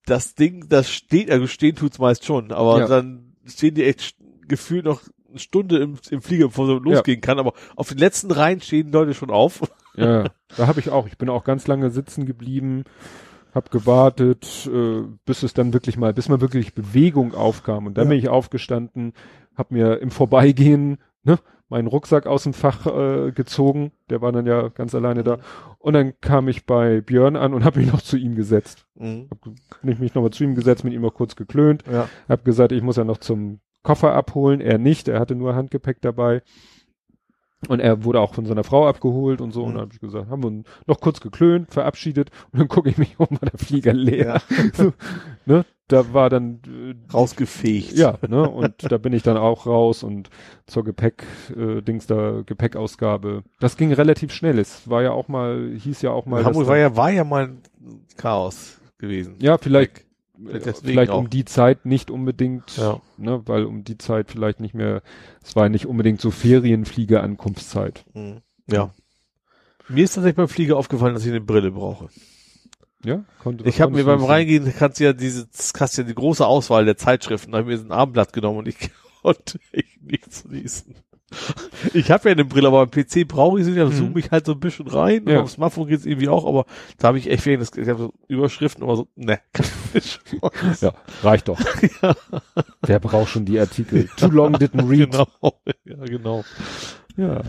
das 0.06 0.34
Ding, 0.34 0.68
das 0.68 0.90
steht, 0.90 1.30
also 1.30 1.46
stehen 1.46 1.74
tut's 1.76 1.98
meist 1.98 2.24
schon, 2.24 2.52
aber 2.52 2.80
Ja. 2.80 2.86
dann 2.86 3.34
stehen 3.46 3.74
die 3.74 3.84
echt 3.84 4.16
gefühlt 4.46 4.84
noch 4.84 5.02
eine 5.28 5.38
Stunde 5.38 5.78
im, 5.78 5.98
im 6.10 6.22
Flieger, 6.22 6.46
bevor 6.46 6.66
so 6.66 6.78
losgehen 6.78 7.20
kann, 7.20 7.38
aber 7.38 7.52
auf 7.76 7.88
den 7.88 7.98
letzten 7.98 8.30
Reihen 8.30 8.60
stehen 8.60 8.90
Leute 8.92 9.12
schon 9.12 9.30
auf. 9.30 9.60
Ja, 9.96 10.22
ja. 10.22 10.30
da 10.56 10.66
habe 10.66 10.80
ich 10.80 10.90
auch. 10.90 11.06
Ich 11.06 11.18
bin 11.18 11.28
auch 11.28 11.44
ganz 11.44 11.66
lange 11.66 11.90
sitzen 11.90 12.24
geblieben, 12.24 12.84
hab 13.54 13.70
gewartet, 13.70 14.68
äh, 14.72 15.02
bis 15.24 15.42
es 15.42 15.54
dann 15.54 15.72
wirklich 15.72 15.96
mal, 15.96 16.12
bis 16.12 16.28
mal 16.28 16.40
wirklich 16.40 16.74
Bewegung 16.74 17.34
aufkam. 17.34 17.86
Und 17.86 17.98
dann 17.98 18.04
Ja. 18.06 18.10
bin 18.10 18.18
ich 18.18 18.28
aufgestanden, 18.28 19.12
hab 19.56 19.70
mir 19.70 20.00
im 20.00 20.10
Vorbeigehen 20.10 20.98
ne, 21.24 21.38
meinen 21.68 21.88
Rucksack 21.88 22.26
aus 22.26 22.44
dem 22.44 22.54
Fach 22.54 22.86
äh, 22.86 23.32
gezogen. 23.32 23.92
Der 24.10 24.22
war 24.22 24.32
dann 24.32 24.46
ja 24.46 24.68
ganz 24.68 24.94
alleine 24.94 25.22
da. 25.24 25.38
Und 25.78 25.92
dann 25.94 26.14
kam 26.20 26.48
ich 26.48 26.64
bei 26.66 27.00
Björn 27.00 27.36
an 27.36 27.52
und 27.54 27.64
habe 27.64 27.80
mich 27.80 27.92
noch 27.92 28.00
zu 28.02 28.16
ihm 28.16 28.34
gesetzt. 28.34 28.86
Mhm. 28.94 29.28
Hab 29.30 29.84
mich 29.84 29.98
mich 29.98 30.14
nochmal 30.14 30.30
zu 30.30 30.44
ihm 30.44 30.54
gesetzt, 30.54 30.84
mit 30.84 30.92
ihm 30.92 31.02
noch 31.02 31.14
kurz 31.14 31.36
geklönt. 31.36 31.84
Ja. 31.90 32.08
Hab 32.28 32.44
gesagt, 32.44 32.72
ich 32.72 32.82
muss 32.82 32.96
ja 32.96 33.04
noch 33.04 33.18
zum 33.18 33.60
Koffer 33.82 34.12
abholen. 34.14 34.60
Er 34.60 34.78
nicht, 34.78 35.08
er 35.08 35.20
hatte 35.20 35.34
nur 35.34 35.54
Handgepäck 35.54 36.00
dabei. 36.00 36.42
Und 37.66 37.80
er 37.80 38.04
wurde 38.04 38.20
auch 38.20 38.34
von 38.34 38.46
seiner 38.46 38.62
Frau 38.62 38.86
abgeholt 38.86 39.40
und 39.40 39.50
so. 39.52 39.62
Und 39.64 39.70
Mhm. 39.70 39.74
dann 39.74 39.82
habe 39.82 39.94
ich 39.94 40.00
gesagt, 40.00 40.30
haben 40.30 40.42
wir 40.44 40.62
noch 40.86 41.00
kurz 41.00 41.20
geklönt, 41.20 41.72
verabschiedet. 41.72 42.30
Und 42.52 42.60
dann 42.60 42.68
gucke 42.68 42.88
ich 42.88 42.98
mich 42.98 43.18
um, 43.18 43.26
war 43.30 43.50
der 43.50 43.58
Flieger 43.58 43.92
leer. 43.92 44.40
So, 44.74 44.92
ne? 45.46 45.64
Da 45.88 46.12
war 46.12 46.28
dann, 46.28 46.60
äh, 46.66 46.94
Rausgefegt. 47.12 47.92
ja, 47.94 48.18
ne? 48.28 48.48
Und 48.48 48.74
da 48.92 48.98
bin 48.98 49.14
ich 49.14 49.22
dann 49.22 49.38
auch 49.38 49.66
raus 49.66 50.02
und 50.02 50.28
zur 50.66 50.84
Gepäck, 50.84 51.24
äh, 51.56 51.80
Dings 51.80 52.06
da, 52.06 52.42
Gepäckausgabe. 52.44 53.42
Das 53.58 53.76
ging 53.78 53.92
relativ 53.92 54.32
schnell. 54.32 54.58
Es 54.58 54.88
war 54.90 55.02
ja 55.02 55.12
auch 55.12 55.28
mal, 55.28 55.72
hieß 55.74 56.02
ja 56.02 56.10
auch 56.10 56.26
mal. 56.26 56.44
Hamburg 56.44 56.66
war 56.66 56.76
ja, 56.76 56.94
war 56.94 57.10
ja 57.10 57.24
mal 57.24 57.44
ein 57.44 57.62
Chaos 58.18 58.78
gewesen. 58.98 59.36
ja, 59.40 59.56
vielleicht, 59.58 60.04
deswegen 60.38 60.86
vielleicht 60.92 61.10
auch. 61.10 61.18
um 61.18 61.30
die 61.30 61.44
Zeit 61.44 61.84
nicht 61.86 62.10
unbedingt, 62.10 62.76
Ja. 62.76 63.00
ne, 63.16 63.42
weil 63.46 63.64
um 63.64 63.84
die 63.84 63.98
Zeit 63.98 64.30
vielleicht 64.30 64.60
nicht 64.60 64.74
mehr, 64.74 65.02
es 65.42 65.56
war 65.56 65.68
nicht 65.68 65.86
unbedingt 65.86 66.20
so 66.20 66.30
Ferienflieger-Ankunftszeit. 66.30 68.04
Mhm. 68.14 68.40
Ja. 68.70 68.92
Mir 69.88 70.04
ist 70.04 70.14
tatsächlich 70.14 70.36
beim 70.36 70.48
Flieger 70.48 70.76
aufgefallen, 70.76 71.14
dass 71.14 71.24
ich 71.24 71.30
eine 71.30 71.40
Brille 71.40 71.70
brauche. 71.70 72.08
Ja, 73.04 73.24
konnte. 73.38 73.64
Ich 73.68 73.80
habe 73.80 73.92
mir 73.92 74.04
beim 74.04 74.18
sehen? 74.20 74.28
Reingehen, 74.28 74.74
kannst 74.76 74.98
du 75.00 75.04
ja 75.04 75.12
diese, 75.12 75.48
hast 75.78 75.96
ja 75.98 76.04
die 76.04 76.14
große 76.14 76.44
Auswahl 76.46 76.84
der 76.84 76.96
Zeitschriften, 76.96 77.52
da 77.52 77.58
habe 77.58 77.70
ich 77.72 77.78
mir 77.78 77.82
so 77.82 77.88
ein 77.88 77.92
Abendblatt 77.98 78.32
genommen 78.32 78.58
und 78.58 78.68
ich 78.68 78.76
konnte 79.22 79.58
echt 79.72 80.02
nichts 80.02 80.44
lesen. 80.44 80.96
Ich 81.94 82.10
habe 82.10 82.28
ja 82.28 82.32
eine 82.32 82.44
Brille, 82.44 82.68
aber 82.68 82.80
am 82.80 82.90
PC 82.90 83.26
brauche 83.28 83.58
ich 83.60 83.64
sie, 83.64 83.74
dann 83.74 83.88
Mhm. 83.88 83.92
zoome 83.92 84.18
ich 84.20 84.30
halt 84.30 84.46
so 84.46 84.52
ein 84.52 84.60
bisschen 84.60 84.88
rein 84.88 85.22
und 85.24 85.30
Ja. 85.30 85.42
aufs 85.42 85.52
Smartphone 85.54 85.86
geht's 85.88 86.06
irgendwie 86.06 86.28
auch, 86.28 86.46
aber 86.46 86.64
da 86.98 87.08
habe 87.08 87.18
ich 87.18 87.30
echt 87.30 87.44
des, 87.46 87.70
ich 87.76 87.88
hab 87.88 87.98
so 87.98 88.12
Überschriften, 88.28 88.82
aber 88.82 88.96
so, 88.96 89.08
ne. 89.14 89.38
Ja, 90.80 90.92
reicht 91.22 91.48
doch. 91.48 91.58
Wer 92.82 92.98
braucht 93.00 93.30
schon 93.30 93.44
die 93.44 93.58
Artikel? 93.60 94.08
Too 94.16 94.30
long 94.30 94.54
didn't 94.56 94.88
read. 94.88 95.10
Genau, 95.12 95.28
ja, 95.84 96.04
genau. 96.04 96.44
Ja. 97.16 97.42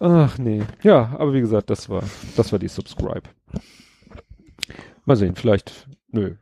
Ach 0.00 0.38
nee. 0.38 0.62
Ja, 0.82 1.16
aber 1.18 1.32
wie 1.32 1.40
gesagt, 1.40 1.70
das 1.70 1.88
war, 1.88 2.02
das 2.36 2.52
war 2.52 2.58
die 2.58 2.68
Subscribe. 2.68 3.22
Mal 5.04 5.16
sehen, 5.16 5.34
vielleicht, 5.36 5.86
nö. 6.10 6.34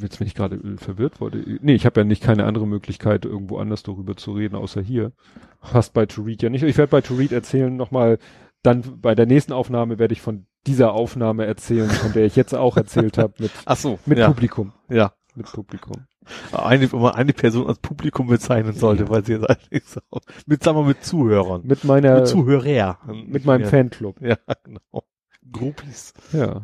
Jetzt 0.00 0.18
bin 0.18 0.26
ich 0.26 0.34
gerade 0.34 0.56
äh, 0.56 0.76
verwirrt 0.76 1.20
wurde. 1.20 1.44
Nee, 1.60 1.74
ich 1.74 1.86
habe 1.86 2.00
ja 2.00 2.04
nicht 2.04 2.22
keine 2.22 2.44
andere 2.44 2.66
Möglichkeit, 2.66 3.24
irgendwo 3.24 3.58
anders 3.58 3.82
darüber 3.82 4.16
zu 4.16 4.32
reden, 4.32 4.54
außer 4.54 4.80
hier. 4.80 5.12
Passt 5.60 5.92
bei 5.92 6.06
To 6.06 6.22
Read 6.22 6.42
ja 6.42 6.50
nicht. 6.50 6.62
Ich 6.62 6.78
werde 6.78 6.90
bei 6.90 7.00
To 7.00 7.14
Read 7.14 7.32
erzählen 7.32 7.74
nochmal, 7.76 8.18
dann 8.62 9.00
bei 9.00 9.14
der 9.14 9.26
nächsten 9.26 9.52
Aufnahme 9.52 9.98
werde 9.98 10.14
ich 10.14 10.20
von 10.20 10.46
dieser 10.66 10.92
Aufnahme 10.92 11.46
erzählen, 11.46 11.90
von 11.90 12.12
der 12.12 12.24
ich 12.24 12.36
jetzt 12.36 12.54
auch 12.54 12.76
erzählt 12.76 13.18
habe, 13.18 13.34
mit, 13.38 13.50
Ach 13.64 13.76
so, 13.76 13.98
mit 14.06 14.18
ja, 14.18 14.28
Publikum. 14.28 14.72
ja. 14.88 15.12
Mit 15.34 15.50
Publikum. 15.50 16.06
Eine, 16.52 16.92
wenn 16.92 17.00
man 17.00 17.14
eine 17.14 17.32
Person 17.32 17.66
als 17.66 17.78
Publikum 17.78 18.28
bezeichnen 18.28 18.74
sollte, 18.74 19.08
weil 19.08 19.24
sie 19.24 19.32
jetzt 19.32 19.48
eigentlich 19.48 19.84
so, 19.84 20.00
mit, 20.46 20.62
sagen 20.62 20.78
wir, 20.78 20.84
mit 20.84 21.02
Zuhörern. 21.04 21.62
Mit 21.64 21.84
meiner, 21.84 22.16
mit 22.16 22.28
Zuhörer. 22.28 22.98
mit 23.06 23.44
meinem 23.44 23.62
ja. 23.62 23.68
Fanclub. 23.68 24.20
Ja, 24.20 24.36
genau. 24.62 25.04
Groupies. 25.50 26.14
Ja. 26.32 26.62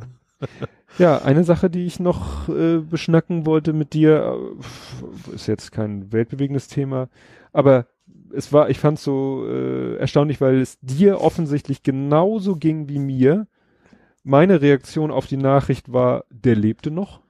Ja, 0.97 1.19
eine 1.19 1.45
Sache, 1.45 1.69
die 1.69 1.85
ich 1.85 2.01
noch 2.01 2.49
äh, 2.49 2.79
beschnacken 2.79 3.45
wollte 3.45 3.73
mit 3.73 3.93
dir, 3.93 4.39
äh, 5.31 5.35
ist 5.35 5.47
jetzt 5.47 5.71
kein 5.71 6.13
weltbewegendes 6.13 6.69
Thema, 6.69 7.09
aber 7.53 7.87
es 8.33 8.53
war, 8.53 8.71
ich 8.71 8.79
fand 8.79 8.99
so 8.99 9.45
äh, 9.47 9.97
erstaunlich, 9.97 10.41
weil 10.41 10.61
es 10.61 10.79
dir 10.81 11.21
offensichtlich 11.21 11.83
genauso 11.83 12.57
ging 12.57 12.89
wie 12.89 12.99
mir. 12.99 13.47
Meine 14.25 14.61
Reaktion 14.61 15.11
auf 15.11 15.27
die 15.27 15.37
Nachricht 15.37 15.93
war, 15.93 16.25
der 16.31 16.57
lebte 16.57 16.91
noch. 16.91 17.21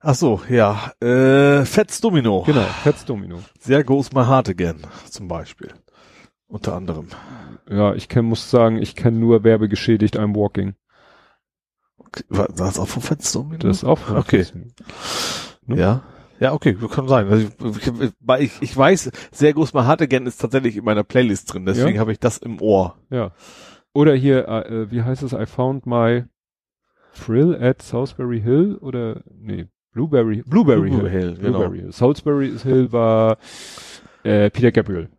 Ach 0.00 0.14
so, 0.14 0.40
ja. 0.48 0.92
Äh, 1.00 1.64
Fats 1.64 2.00
Domino. 2.00 2.42
Genau, 2.44 2.62
Fats 2.82 3.04
Domino. 3.04 3.38
Sehr 3.58 3.84
goes 3.84 4.12
my 4.12 4.24
heart 4.24 4.48
again, 4.48 4.78
zum 5.08 5.28
Beispiel. 5.28 5.68
Unter 6.48 6.74
anderem. 6.74 7.08
Ja, 7.70 7.94
ich 7.94 8.08
kenn, 8.08 8.24
muss 8.24 8.50
sagen, 8.50 8.78
ich 8.78 8.96
kenne 8.96 9.18
nur 9.18 9.44
werbegeschädigt 9.44 10.18
I'm 10.18 10.34
Walking. 10.34 10.74
War 12.28 12.48
das 12.48 12.78
auch 12.78 12.88
Fats 12.88 13.32
Domino? 13.32 13.58
Das 13.58 13.78
ist 13.78 13.84
auch 13.84 13.98
von 13.98 14.16
Okay. 14.16 14.44
Ne? 15.66 15.76
Ja. 15.76 16.02
Ja, 16.40 16.54
okay, 16.54 16.74
kann 16.90 17.06
sein. 17.06 17.28
Also 17.28 17.48
ich, 17.78 18.40
ich, 18.40 18.62
ich, 18.62 18.76
weiß, 18.76 19.10
sehr 19.30 19.52
goes 19.52 19.74
my 19.74 19.82
heart 19.82 20.00
again 20.00 20.26
ist 20.26 20.40
tatsächlich 20.40 20.78
in 20.78 20.84
meiner 20.84 21.04
Playlist 21.04 21.52
drin, 21.52 21.66
deswegen 21.66 21.96
Ja? 21.96 22.00
habe 22.00 22.12
ich 22.12 22.18
das 22.18 22.38
im 22.38 22.62
Ohr. 22.62 22.96
Ja. 23.10 23.32
Oder 23.92 24.14
hier, 24.14 24.48
äh, 24.48 24.82
äh, 24.82 24.90
wie 24.90 25.02
heißt 25.02 25.22
es? 25.22 25.34
I 25.34 25.44
found 25.44 25.84
my 25.84 26.24
thrill 27.14 27.54
at 27.60 27.82
Salisbury 27.82 28.40
Hill 28.40 28.78
oder 28.80 29.22
nee, 29.38 29.66
Blueberry 29.92 30.42
Blueberry, 30.46 30.88
Blueberry 30.88 31.10
Hill. 31.10 31.20
Hill, 31.20 31.36
genau. 31.36 31.58
Blueberry 31.58 31.78
Hill. 31.80 31.92
Salisbury 31.92 32.58
Hill 32.58 32.92
war 32.92 33.36
äh, 34.22 34.48
Peter 34.48 34.72
Gabriel. 34.72 35.10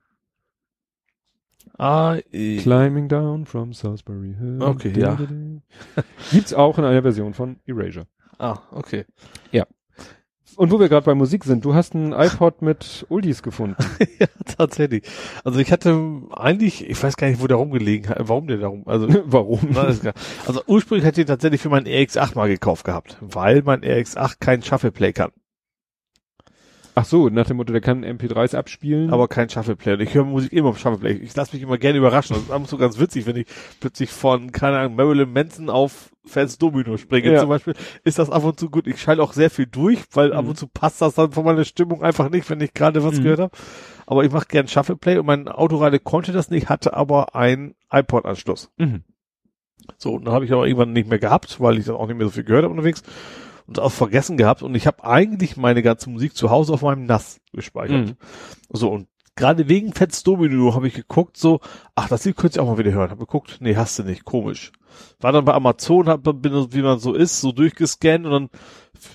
Ah, 1.78 2.18
äh, 2.32 2.58
Climbing 2.58 3.08
down 3.08 3.46
from 3.46 3.74
Salisbury 3.74 4.36
Hill. 4.38 4.62
Okay, 4.62 4.94
ja. 4.96 5.18
Gibt's 6.32 6.54
auch 6.54 6.78
in 6.78 6.86
einer 6.86 7.02
Version 7.02 7.34
von 7.34 7.58
Erasure. 7.66 8.06
ah, 8.38 8.60
okay. 8.72 9.06
Ja. 9.52 9.66
Und 10.58 10.70
wo 10.70 10.80
wir 10.80 10.90
gerade 10.90 11.06
bei 11.06 11.16
Musik 11.16 11.46
sind, 11.46 11.64
du 11.64 11.74
hast 11.74 11.96
ein 11.96 12.12
iPod 12.12 12.62
mit 12.62 13.06
Oldies 13.10 13.42
gefunden. 13.42 13.78
ja, 14.20 14.28
tatsächlich. 14.46 15.04
Also 15.46 15.60
ich 15.60 15.72
hatte 15.72 16.22
eigentlich, 16.32 16.88
ich 16.90 17.02
weiß 17.02 17.16
gar 17.16 17.28
nicht, 17.28 17.42
wo 17.42 17.48
der 17.48 17.56
rumgelegen 17.58 18.10
hat, 18.10 18.18
warum 18.20 18.48
der 18.48 18.58
da 18.58 18.68
rum, 18.68 18.84
also 18.86 19.08
Warum? 19.26 19.76
Also 19.78 20.62
ursprünglich 20.68 21.06
hätte 21.06 21.22
ich 21.22 21.26
ihn 21.26 21.30
tatsächlich 21.30 21.62
für 21.62 21.70
meinen 21.70 21.88
RX8 21.88 22.36
mal 22.36 22.50
gekauft 22.50 22.84
gehabt, 22.84 23.18
weil 23.22 23.62
mein 23.64 23.82
RX8 23.82 24.36
keinen 24.40 24.62
Shuffleplay 24.62 25.14
kann, 25.14 25.32
Ach 26.94 27.06
so, 27.06 27.30
nach 27.30 27.46
dem 27.48 27.58
Motto, 27.58 27.72
der 27.72 27.82
kann 27.82 28.04
MP3s 28.04 28.54
abspielen. 28.56 29.12
aber 29.12 29.28
kein 29.30 29.50
Shuffleplay. 29.50 29.94
Und 29.94 30.02
ich 30.02 30.14
höre 30.14 30.26
Musik 30.26 30.52
immer 30.52 30.70
auf 30.70 30.78
Shuffleplay. 30.80 31.14
Ich 31.24 31.34
lasse 31.36 31.56
mich 31.56 31.64
immer 31.64 31.78
gerne 31.78 31.98
überraschen. 31.98 32.36
Das 32.36 32.44
ist 32.44 32.52
ab 32.52 32.58
und 32.60 32.68
zu 32.68 32.78
ganz 32.78 33.00
witzig, 33.00 33.26
wenn 33.26 33.38
ich 33.38 33.48
plötzlich 33.80 34.10
von, 34.12 34.52
keine 34.52 34.78
Ahnung, 34.80 34.96
Marilyn 34.96 35.32
Manson 35.32 35.70
auf 35.70 36.12
Fans 36.26 36.58
Domino 36.58 36.98
springe 36.98 37.32
Ja. 37.32 37.40
zum 37.40 37.50
Beispiel, 37.50 37.74
ist 38.04 38.20
das 38.20 38.30
ab 38.30 38.44
und 38.44 38.60
zu 38.60 38.70
gut. 38.70 38.88
Ich 38.88 39.02
schalte 39.02 39.24
auch 39.24 39.34
sehr 39.34 39.50
viel 39.50 39.68
durch, 39.68 40.00
weil 40.14 40.34
ab 40.34 40.44
Mhm. 40.44 40.50
und 40.52 40.56
zu 40.58 40.68
passt 40.68 41.02
das 41.02 41.16
dann 41.16 41.32
von 41.32 41.46
meiner 41.46 41.64
Stimmung 41.66 42.04
einfach 42.04 42.30
nicht, 42.30 42.50
wenn 42.50 42.60
ich 42.62 42.74
gerade 42.74 43.04
was 43.04 43.18
Mhm. 43.20 43.24
gehört 43.24 43.40
habe. 43.40 43.58
Aber 44.06 44.24
ich 44.26 44.32
mache 44.32 44.48
gern 44.48 44.68
Shuffleplay 44.68 45.18
und 45.18 45.26
mein 45.26 45.48
Autoradio 45.48 46.00
konnte 46.04 46.32
das 46.34 46.50
nicht, 46.50 46.68
hatte 46.70 46.94
aber 46.94 47.36
einen 47.36 47.74
iPod-Anschluss. 47.90 48.70
Mhm. 48.78 49.04
So, 49.98 50.14
und 50.14 50.26
dann 50.26 50.34
habe 50.34 50.46
ich 50.46 50.52
aber 50.52 50.68
irgendwann 50.68 50.94
nicht 50.94 51.10
mehr 51.10 51.18
gehabt, 51.20 51.60
weil 51.60 51.78
ich 51.80 51.86
dann 51.86 51.96
auch 51.96 52.06
nicht 52.08 52.18
mehr 52.18 52.28
so 52.28 52.32
viel 52.34 52.44
gehört 52.44 52.64
habe 52.66 52.74
unterwegs 52.74 53.02
und 53.68 53.80
auch 53.80 53.92
vergessen 53.92 54.38
gehabt. 54.38 54.64
Und 54.64 54.76
ich 54.76 54.88
habe 54.88 55.04
eigentlich 55.04 55.58
meine 55.58 55.82
ganze 55.82 56.10
Musik 56.10 56.36
zu 56.36 56.50
Hause 56.50 56.74
auf 56.74 56.82
meinem 56.82 57.06
NAS 57.06 57.40
gespeichert. 57.54 58.08
Mhm. 58.10 58.18
So, 58.70 58.90
und 58.90 59.08
gerade 59.36 59.68
wegen 59.70 59.94
Fats 59.94 60.24
Domino 60.24 60.76
habe 60.76 60.88
ich 60.88 60.94
geguckt, 60.94 61.38
so, 61.38 61.62
ach, 61.96 62.08
das 62.10 62.26
Lied 62.26 62.38
könnte 62.38 62.58
ich 62.58 62.60
auch 62.60 62.68
mal 62.68 62.78
wieder 62.78 62.92
hören. 62.92 63.10
Habe 63.12 63.26
geguckt, 63.26 63.58
nee, 63.60 63.76
hast 63.76 63.98
du 64.00 64.04
nicht, 64.04 64.26
komisch. 64.26 64.72
War 65.20 65.32
dann 65.32 65.46
bei 65.46 65.54
Amazon, 65.54 66.10
hab, 66.10 66.24
bin, 66.24 66.74
wie 66.74 66.82
man 66.82 67.00
so 67.00 67.14
ist, 67.14 67.40
so 67.42 67.52
durchgescannt 67.52 68.26
und 68.26 68.32
dann 68.32 68.50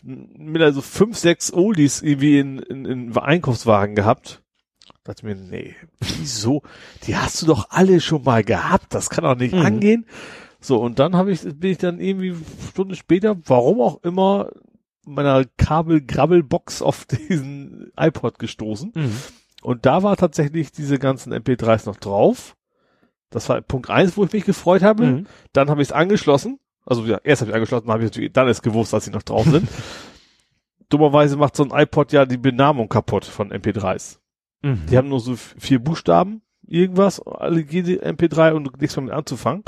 mit 0.02 0.62
also 0.62 0.80
fünf, 0.80 1.16
sechs 1.16 1.52
Oldies 1.52 2.02
irgendwie 2.02 2.38
in, 2.38 2.58
in, 2.58 2.84
in 2.86 3.16
Einkaufswagen 3.16 3.94
gehabt. 3.94 4.42
Dachte 5.04 5.24
mir, 5.24 5.36
nee, 5.36 5.76
wieso? 6.00 6.62
Die 7.04 7.16
hast 7.16 7.40
du 7.40 7.46
doch 7.46 7.70
alle 7.70 8.00
schon 8.00 8.24
mal 8.24 8.42
gehabt. 8.42 8.92
Das 8.94 9.08
kann 9.10 9.22
doch 9.22 9.36
nicht 9.36 9.54
Mhm. 9.54 9.60
angehen. 9.60 10.06
So, 10.66 10.78
und 10.78 10.98
dann 10.98 11.14
habe 11.14 11.30
ich, 11.30 11.42
bin 11.42 11.70
ich 11.70 11.78
dann 11.78 12.00
irgendwie 12.00 12.34
Stunde 12.68 12.96
später, 12.96 13.36
warum 13.44 13.80
auch 13.80 14.02
immer, 14.02 14.50
meiner 15.06 15.44
Kabel-Grabbel-Box 15.44 16.82
auf 16.82 17.04
diesen 17.28 17.92
iPod 17.96 18.40
gestoßen. 18.40 18.90
Mhm. 18.92 19.16
Und 19.62 19.86
da 19.86 20.02
war 20.02 20.16
tatsächlich 20.16 20.72
diese 20.72 20.98
ganzen 20.98 21.32
MP3s 21.32 21.86
noch 21.86 21.96
drauf. 21.96 22.56
Das 23.30 23.48
war 23.48 23.60
Punkt 23.60 23.90
eins, 23.90 24.16
wo 24.16 24.24
ich 24.24 24.32
mich 24.32 24.44
gefreut 24.44 24.82
habe. 24.82 25.06
Mhm. 25.06 25.26
Dann 25.52 25.70
habe 25.70 25.82
ich 25.82 25.88
es 25.88 25.92
angeschlossen. 25.92 26.58
Also 26.84 27.04
ja, 27.04 27.20
erst 27.22 27.42
habe 27.42 27.52
ich 27.52 27.54
angeschlossen, 27.54 27.86
dann 27.86 27.94
habe 27.94 28.02
ich 28.02 28.10
natürlich 28.10 28.32
dann 28.32 28.48
ist 28.48 28.62
gewusst, 28.62 28.92
dass 28.92 29.04
sie 29.04 29.12
noch 29.12 29.22
drauf 29.22 29.44
sind. 29.44 29.68
Dummerweise 30.88 31.36
macht 31.36 31.54
so 31.54 31.62
ein 31.62 31.70
iPod 31.70 32.12
ja 32.12 32.26
die 32.26 32.38
Benamung 32.38 32.88
kaputt 32.88 33.24
von 33.24 33.52
MP3s. 33.52 34.18
Mhm. 34.62 34.86
Die 34.90 34.98
haben 34.98 35.08
nur 35.08 35.20
so 35.20 35.36
vier 35.36 35.78
Buchstaben, 35.78 36.42
irgendwas, 36.66 37.20
alle 37.20 37.60
jede 37.60 38.04
MP3 38.04 38.52
und 38.52 38.80
nichts 38.80 38.96
damit 38.96 39.12
anzufangen. 39.12 39.62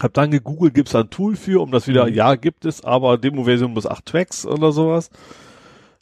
Hab 0.00 0.14
dann 0.14 0.30
gegoogelt, 0.30 0.74
gibt's 0.74 0.92
da 0.92 1.00
ein 1.00 1.10
Tool 1.10 1.36
für, 1.36 1.60
um 1.62 1.70
das 1.70 1.86
wieder, 1.86 2.06
Mhm. 2.06 2.14
ja, 2.14 2.34
gibt 2.34 2.64
es, 2.64 2.82
aber 2.84 3.18
Demo-Version 3.18 3.74
bis 3.74 3.86
acht 3.86 4.06
Tracks 4.06 4.46
oder 4.46 4.72
sowas. 4.72 5.10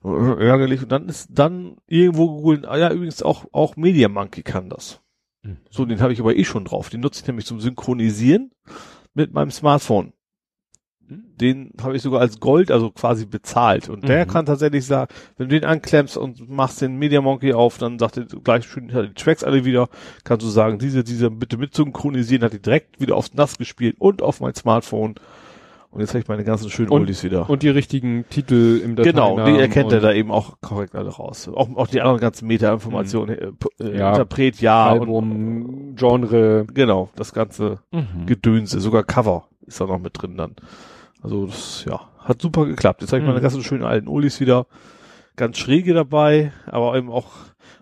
Äh, 0.05 0.09
Ärgerlich. 0.47 0.83
Und 0.83 0.91
dann 0.93 1.09
ist 1.09 1.29
dann 1.31 1.77
irgendwo 1.87 2.29
gegoogelt, 2.37 2.67
ah 2.67 2.79
ja, 2.79 2.91
übrigens 2.93 3.23
auch, 3.23 3.47
auch 3.53 3.77
Media 3.77 4.09
Monkey 4.09 4.43
kann 4.43 4.71
das. 4.71 5.01
Mhm. 5.43 5.59
So, 5.71 5.85
den 5.85 6.01
habe 6.01 6.13
ich 6.13 6.21
aber 6.21 6.37
eh 6.37 6.45
schon 6.45 6.65
drauf. 6.65 6.89
Den 6.89 7.01
nutze 7.01 7.21
ich 7.23 7.27
nämlich 7.27 7.47
zum 7.47 7.61
Synchronisieren 7.61 8.53
mit 9.15 9.33
meinem 9.35 9.51
Smartphone. 9.51 10.13
Den 11.41 11.73
habe 11.83 11.97
ich 11.97 12.03
sogar 12.03 12.21
als 12.21 12.39
Gold, 12.41 12.71
also 12.71 12.91
quasi 12.91 13.27
bezahlt. 13.27 13.89
Und 13.89 14.09
der 14.09 14.27
Mhm. 14.27 14.31
kann 14.31 14.47
tatsächlich 14.47 14.85
sagen, 14.87 15.13
wenn 15.37 15.49
du 15.49 15.59
den 15.59 15.69
anklemmst 15.69 16.17
und 16.17 16.49
machst 16.51 16.81
den 16.83 16.97
Media 16.99 17.21
Monkey 17.21 17.53
auf, 17.55 17.79
dann 17.79 17.99
sagt 17.99 18.17
er 18.19 18.25
gleich 18.27 18.65
schön 18.67 18.93
hat 18.93 19.05
die 19.09 19.15
Tracks 19.15 19.43
alle 19.43 19.65
wieder, 19.65 19.89
kannst 20.25 20.45
du 20.47 20.51
sagen, 20.51 20.79
diese, 20.79 21.03
diese 21.03 21.31
bitte 21.31 21.57
mit 21.57 21.75
synchronisieren, 21.75 22.45
hat 22.45 22.53
die 22.53 22.61
direkt 22.63 23.01
wieder 23.01 23.17
aufs 23.17 23.35
Nass 23.35 23.59
gespielt 23.59 23.97
und 23.99 24.23
auf 24.23 24.41
mein 24.41 24.55
Smartphone. 24.55 25.15
Und 25.93 26.01
jetzt 26.01 26.11
habe 26.11 26.21
ich 26.21 26.29
meine 26.29 26.45
ganzen 26.45 26.71
schönen 26.71 26.91
Und- 26.91 27.01
Oldies 27.01 27.25
wieder. 27.25 27.51
Und 27.51 27.65
die 27.65 27.69
richtigen 27.69 28.25
Titel 28.31 28.81
im 28.85 28.95
Dateinamen. 28.95 29.37
Genau, 29.39 29.47
die 29.51 29.61
erkennt 29.61 29.91
er 29.91 29.99
und 29.99 30.05
da 30.05 30.13
eben 30.13 30.31
auch 30.31 30.59
korrekt 30.61 30.95
alle 30.95 31.09
raus. 31.09 31.49
Auch, 31.53 31.69
auch 31.75 31.89
die 31.89 32.01
anderen 32.01 32.21
ganzen 32.21 32.47
Meta-Informationen, 32.47 33.31
äh, 33.37 33.51
p- 33.51 33.69
äh, 33.85 33.99
Ja, 33.99 34.11
Interpret, 34.11 34.61
ja, 34.61 34.93
und, 34.93 35.01
Album, 35.01 35.97
Genre. 35.97 36.65
genau, 36.73 37.09
das 37.17 37.33
ganze 37.33 37.81
Mhm. 37.91 38.27
Gedönse, 38.27 38.79
sogar 38.79 39.03
Cover 39.03 39.49
ist 39.67 39.81
da 39.81 39.87
noch 39.87 39.99
mit 39.99 40.13
drin 40.21 40.37
dann. 40.37 40.55
Also 41.23 41.47
das, 41.47 41.85
ja, 41.87 42.01
hat 42.19 42.41
super 42.41 42.67
geklappt. 42.67 43.03
Jetzt 43.03 43.13
habe 43.13 43.21
ich 43.21 43.27
meine 43.27 43.39
Mhm. 43.39 43.43
ganzen 43.43 43.63
schönen 43.63 43.85
alten 43.85 44.09
Oldies 44.09 44.41
wieder, 44.41 44.67
ganz 45.37 45.59
schräge 45.59 45.95
dabei, 45.95 46.53
aber 46.67 46.97
eben 46.97 47.11
auch 47.11 47.31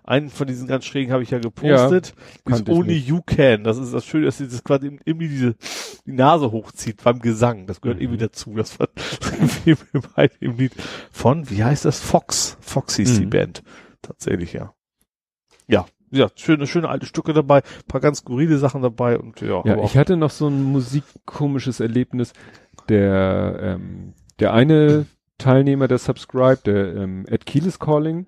einen 0.04 0.28
von 0.31 0.47
diesen 0.47 0.67
ganz 0.67 0.85
schrägen 0.87 1.12
habe 1.12 1.22
ich 1.22 1.31
ja 1.31 1.38
gepostet. 1.38 2.15
Kannte 2.44 2.71
ich 2.72 2.76
Only 2.78 2.94
nicht. 2.94 3.08
You 3.08 3.21
Can. 3.24 3.62
Das 3.65 3.76
ist 3.78 3.92
das 3.92 4.04
Schöne, 4.04 4.26
dass 4.26 4.38
sie 4.38 4.49
das 4.49 4.65
quasi 4.65 4.99
irgendwie 5.04 5.28
diese 5.28 5.54
die 6.06 6.12
Nase 6.12 6.51
hochzieht 6.51 7.03
beim 7.04 7.19
Gesang. 7.21 7.67
Das 7.67 7.81
gehört 7.81 7.99
Mhm. 7.99 8.04
irgendwie 8.04 8.21
dazu. 8.24 8.54
Das 8.56 8.78
war 8.81 8.88
bei 10.17 10.28
dem 10.40 10.56
Lied 10.56 10.72
von, 11.12 11.49
wie 11.51 11.62
heißt 11.62 11.85
das? 11.85 12.01
Fox. 12.01 12.56
Fox 12.60 12.97
hieß 12.97 13.19
die 13.19 13.26
Mhm. 13.26 13.31
Band. 13.31 13.62
Tatsächlich, 14.03 14.53
ja. 14.54 14.72
Ja, 15.67 15.85
ja, 16.10 16.28
schöne, 16.37 16.67
schöne 16.67 16.88
alte 16.88 17.04
Stücke 17.04 17.35
dabei, 17.35 17.60
paar 17.87 18.01
ganz 18.01 18.19
skurrile 18.21 18.56
Sachen 18.56 18.81
dabei 18.81 19.19
und 19.19 19.40
ja, 19.42 19.62
Ja, 19.67 19.83
ich 19.85 19.99
hatte 19.99 20.17
noch 20.17 20.31
so 20.31 20.49
ein 20.49 20.62
musikkomisches 20.62 21.81
Erlebnis. 21.81 22.33
Der, 22.88 23.58
ähm, 23.60 24.15
der 24.38 24.53
eine 24.54 25.06
Teilnehmer 25.38 25.88
der 25.88 25.99
Subscribe, 25.99 26.58
der 26.65 26.97
ähm, 26.97 27.24
Ed 27.28 27.47
Kiel 27.47 27.67
is 27.67 27.78
Calling, 27.78 28.26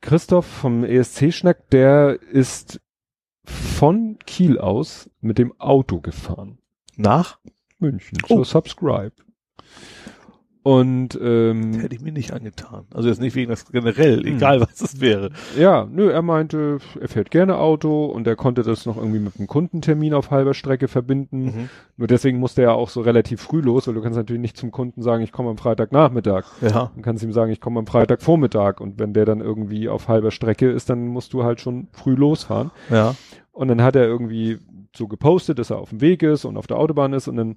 Christoph 0.00 0.46
vom 0.46 0.84
ESC-Schnack, 0.84 1.70
der 1.70 2.20
ist 2.22 2.80
von 3.44 4.18
Kiel 4.26 4.58
aus 4.58 5.10
mit 5.20 5.38
dem 5.38 5.58
Auto 5.60 6.00
gefahren. 6.00 6.58
nach 6.96 7.38
München 7.78 8.18
Oh. 8.24 8.36
zur 8.36 8.44
Subscribe. 8.44 9.12
Und 10.66 11.16
ähm, 11.22 11.74
hätte 11.74 11.94
ich 11.94 12.00
mir 12.00 12.10
nicht 12.10 12.32
angetan. 12.32 12.86
Also 12.92 13.08
jetzt 13.08 13.20
nicht 13.20 13.36
wegen 13.36 13.50
das 13.50 13.70
generell, 13.70 14.18
Hm. 14.24 14.34
egal 14.36 14.60
was 14.60 14.80
es 14.80 15.00
wäre. 15.00 15.30
Ja, 15.56 15.86
nö, 15.88 16.10
er 16.10 16.22
meinte, 16.22 16.78
er 17.00 17.06
fährt 17.06 17.30
gerne 17.30 17.56
Auto 17.58 18.06
und 18.06 18.26
er 18.26 18.34
konnte 18.34 18.64
das 18.64 18.84
noch 18.84 18.96
irgendwie 18.96 19.20
mit 19.20 19.36
einem 19.38 19.46
Kundentermin 19.46 20.12
auf 20.12 20.32
halber 20.32 20.54
Strecke 20.54 20.88
verbinden. 20.88 21.44
Mhm. 21.44 21.68
Nur 21.96 22.08
deswegen 22.08 22.40
musste 22.40 22.62
er 22.62 22.74
auch 22.74 22.88
so 22.88 23.00
relativ 23.00 23.40
früh 23.42 23.60
los, 23.60 23.86
weil 23.86 23.94
du 23.94 24.02
kannst 24.02 24.16
natürlich 24.16 24.42
nicht 24.42 24.56
zum 24.56 24.72
Kunden 24.72 25.02
sagen, 25.02 25.22
ich 25.22 25.30
komme 25.30 25.50
am 25.50 25.56
Freitagnachmittag. 25.56 26.46
Ja. 26.62 26.90
Du 26.96 27.00
kannst 27.00 27.22
ihm 27.22 27.32
sagen, 27.32 27.52
ich 27.52 27.60
komme 27.60 27.78
am 27.78 27.86
Freitagvormittag 27.86 28.80
und 28.80 28.98
wenn 28.98 29.12
der 29.12 29.24
dann 29.24 29.40
irgendwie 29.40 29.88
auf 29.88 30.08
halber 30.08 30.32
Strecke 30.32 30.68
ist, 30.68 30.90
dann 30.90 31.06
musst 31.06 31.32
du 31.32 31.44
halt 31.44 31.60
schon 31.60 31.86
früh 31.92 32.16
losfahren. 32.16 32.72
Ja. 32.90 33.14
Und 33.52 33.68
dann 33.68 33.82
hat 33.82 33.94
er 33.94 34.06
irgendwie 34.06 34.58
so 34.96 35.06
gepostet, 35.06 35.58
dass 35.60 35.70
er 35.70 35.78
auf 35.78 35.90
dem 35.90 36.00
Weg 36.00 36.24
ist 36.24 36.44
und 36.44 36.56
auf 36.56 36.66
der 36.66 36.78
Autobahn 36.78 37.12
ist 37.12 37.28
und 37.28 37.36
dann 37.36 37.56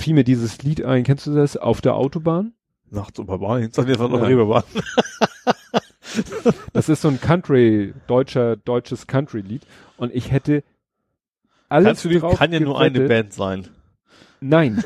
fiel 0.00 0.14
mir 0.14 0.24
dieses 0.24 0.62
Lied 0.62 0.84
ein, 0.84 1.04
kennst 1.04 1.26
du 1.26 1.34
das? 1.34 1.56
Auf 1.56 1.80
der 1.80 1.94
Autobahn? 1.94 2.52
Nachts 2.90 3.18
um 3.18 3.30
eins, 3.44 3.76
dann 3.76 3.86
jetzt 3.88 3.98
noch 4.00 4.10
Ja. 4.12 4.24
Reeperbahn. 4.24 4.64
Das 6.72 6.88
ist 6.88 7.02
so 7.02 7.08
ein 7.08 7.20
Country, 7.20 7.94
deutscher, 8.08 8.56
deutsches 8.56 9.06
Country-Lied. 9.06 9.62
Und 9.96 10.12
ich 10.12 10.32
hätte 10.32 10.64
alles 11.68 11.86
Kannst 11.86 12.04
du 12.04 12.08
dir, 12.08 12.20
kann 12.20 12.52
ja 12.52 12.58
nur 12.60 12.80
eine 12.80 12.98
gewettet- 12.98 13.08
Band 13.08 13.32
sein. 13.32 13.68
Nein. 14.40 14.82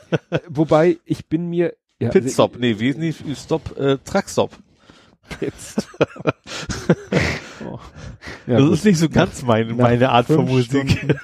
Wobei, 0.48 0.98
ich 1.04 1.26
bin 1.26 1.48
mir, 1.48 1.74
ja, 1.98 2.08
also 2.08 2.20
Pitstop, 2.20 2.58
nee, 2.58 2.78
wie 2.78 2.90
ist 2.90 2.98
nicht, 2.98 3.24
Stop, 3.36 3.76
äh, 3.76 3.98
Truckstop. 4.04 4.52
Oh. 7.64 7.78
Ja, 8.46 8.54
das 8.56 8.64
gut. 8.64 8.72
ist 8.74 8.84
nicht 8.86 8.98
so 8.98 9.08
ganz 9.10 9.42
meine, 9.42 9.74
meine 9.74 10.08
Art 10.10 10.26
von 10.26 10.46
Musik. 10.46 11.06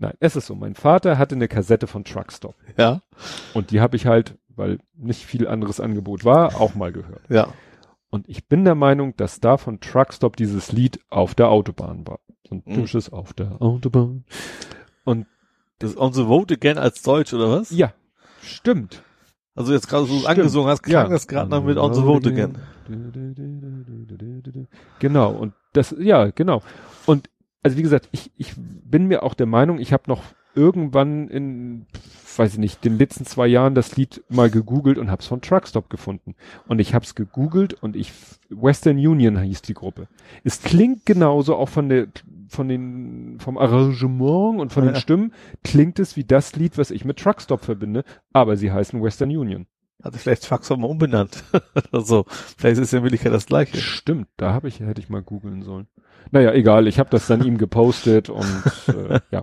Nein, 0.00 0.14
es 0.18 0.34
ist 0.34 0.46
so. 0.46 0.54
Mein 0.54 0.74
Vater 0.74 1.18
hatte 1.18 1.34
eine 1.34 1.46
Kassette 1.46 1.86
von 1.86 2.04
Truckstop. 2.04 2.54
Ja. 2.78 3.02
Und 3.52 3.70
die 3.70 3.80
habe 3.82 3.96
ich 3.96 4.06
halt, 4.06 4.38
weil 4.48 4.78
nicht 4.96 5.24
viel 5.26 5.46
anderes 5.46 5.78
Angebot 5.78 6.24
war, 6.24 6.58
auch 6.60 6.74
mal 6.74 6.90
gehört. 6.90 7.20
Ja. 7.28 7.48
Und 8.08 8.26
ich 8.28 8.48
bin 8.48 8.64
der 8.64 8.74
Meinung, 8.74 9.14
dass 9.16 9.40
da 9.40 9.58
von 9.58 9.78
Truckstop 9.80 10.36
dieses 10.36 10.72
Lied 10.72 11.00
auf 11.10 11.34
der 11.34 11.50
Autobahn 11.50 12.06
war. 12.06 12.18
So 12.48 12.54
ein 12.56 12.62
Mhm. 12.64 12.74
typisches 12.74 13.12
auf 13.12 13.34
der 13.34 13.60
Autobahn. 13.62 14.24
Das 15.78 15.92
ist 15.92 15.96
On 15.98 16.12
the 16.12 16.24
Vote 16.24 16.52
Again 16.54 16.76
als 16.76 17.00
Deutsch, 17.00 17.32
oder 17.32 17.50
was? 17.50 17.70
Ja, 17.70 17.94
stimmt. 18.42 19.02
Also 19.54 19.72
jetzt 19.72 19.88
gerade 19.88 20.04
so 20.04 20.12
Stimmt. 20.18 20.28
angesungen 20.28 20.68
hast, 20.70 20.82
klang 20.82 21.10
das 21.10 21.26
gerade 21.26 21.48
noch 21.50 21.64
mit 21.64 21.78
On 21.78 21.94
the 21.94 22.02
Vote 22.02 22.28
Again. 22.28 22.58
Genau, 24.98 25.30
und 25.32 25.54
das, 25.72 25.94
ja, 25.98 26.26
genau. 26.30 26.62
Und 27.06 27.30
also 27.62 27.76
wie 27.76 27.82
gesagt, 27.82 28.08
ich, 28.12 28.30
ich 28.36 28.54
bin 28.56 29.06
mir 29.06 29.22
auch 29.22 29.34
der 29.34 29.46
Meinung, 29.46 29.78
ich 29.78 29.92
habe 29.92 30.04
noch 30.06 30.22
irgendwann 30.54 31.28
in, 31.28 31.86
weiß 32.36 32.54
ich 32.54 32.58
nicht, 32.58 32.84
den 32.84 32.98
letzten 32.98 33.24
zwei 33.24 33.46
Jahren 33.46 33.74
das 33.74 33.96
Lied 33.96 34.24
mal 34.28 34.50
gegoogelt 34.50 34.98
und 34.98 35.10
habe 35.10 35.20
es 35.20 35.28
von 35.28 35.40
Truckstop 35.40 35.88
gefunden. 35.90 36.34
Und 36.66 36.80
ich 36.80 36.94
habe 36.94 37.04
es 37.04 37.14
gegoogelt 37.14 37.74
und 37.74 37.96
ich, 37.96 38.12
Western 38.48 38.96
Union 38.96 39.38
hieß 39.38 39.62
die 39.62 39.74
Gruppe. 39.74 40.08
Es 40.42 40.62
klingt 40.62 41.06
genauso, 41.06 41.56
auch 41.56 41.68
von 41.68 41.88
der, 41.88 42.08
von 42.48 42.68
den, 42.68 43.38
vom 43.38 43.58
Arrangement 43.58 44.60
und 44.60 44.72
von 44.72 44.84
den 44.84 44.94
Ja. 44.94 45.00
Stimmen, 45.00 45.32
klingt 45.62 45.98
es 45.98 46.16
wie 46.16 46.24
das 46.24 46.56
Lied, 46.56 46.78
was 46.78 46.90
ich 46.90 47.04
mit 47.04 47.18
Truckstop 47.18 47.64
verbinde, 47.64 48.04
aber 48.32 48.56
sie 48.56 48.72
heißen 48.72 49.00
Western 49.02 49.30
Union. 49.30 49.66
Hat 50.02 50.14
sich 50.14 50.22
vielleicht 50.22 50.46
Fax 50.46 50.70
auch 50.70 50.78
mal 50.78 50.86
umbenannt. 50.88 51.44
also, 51.92 52.24
vielleicht 52.56 52.80
ist 52.80 52.92
ja 52.92 52.98
in 52.98 53.04
Wirklichkeit 53.04 53.32
das 53.32 53.46
gleiche. 53.46 53.76
Stimmt, 53.76 54.28
da 54.36 54.52
habe 54.52 54.68
ich, 54.68 54.80
hätte 54.80 55.00
ich 55.00 55.10
mal 55.10 55.22
googeln 55.22 55.62
sollen. 55.62 55.88
Naja, 56.30 56.52
egal, 56.52 56.86
ich 56.86 56.98
habe 56.98 57.10
das 57.10 57.26
dann 57.26 57.44
ihm 57.44 57.58
gepostet 57.58 58.28
und 58.30 58.62
äh, 58.88 59.20
ja. 59.30 59.42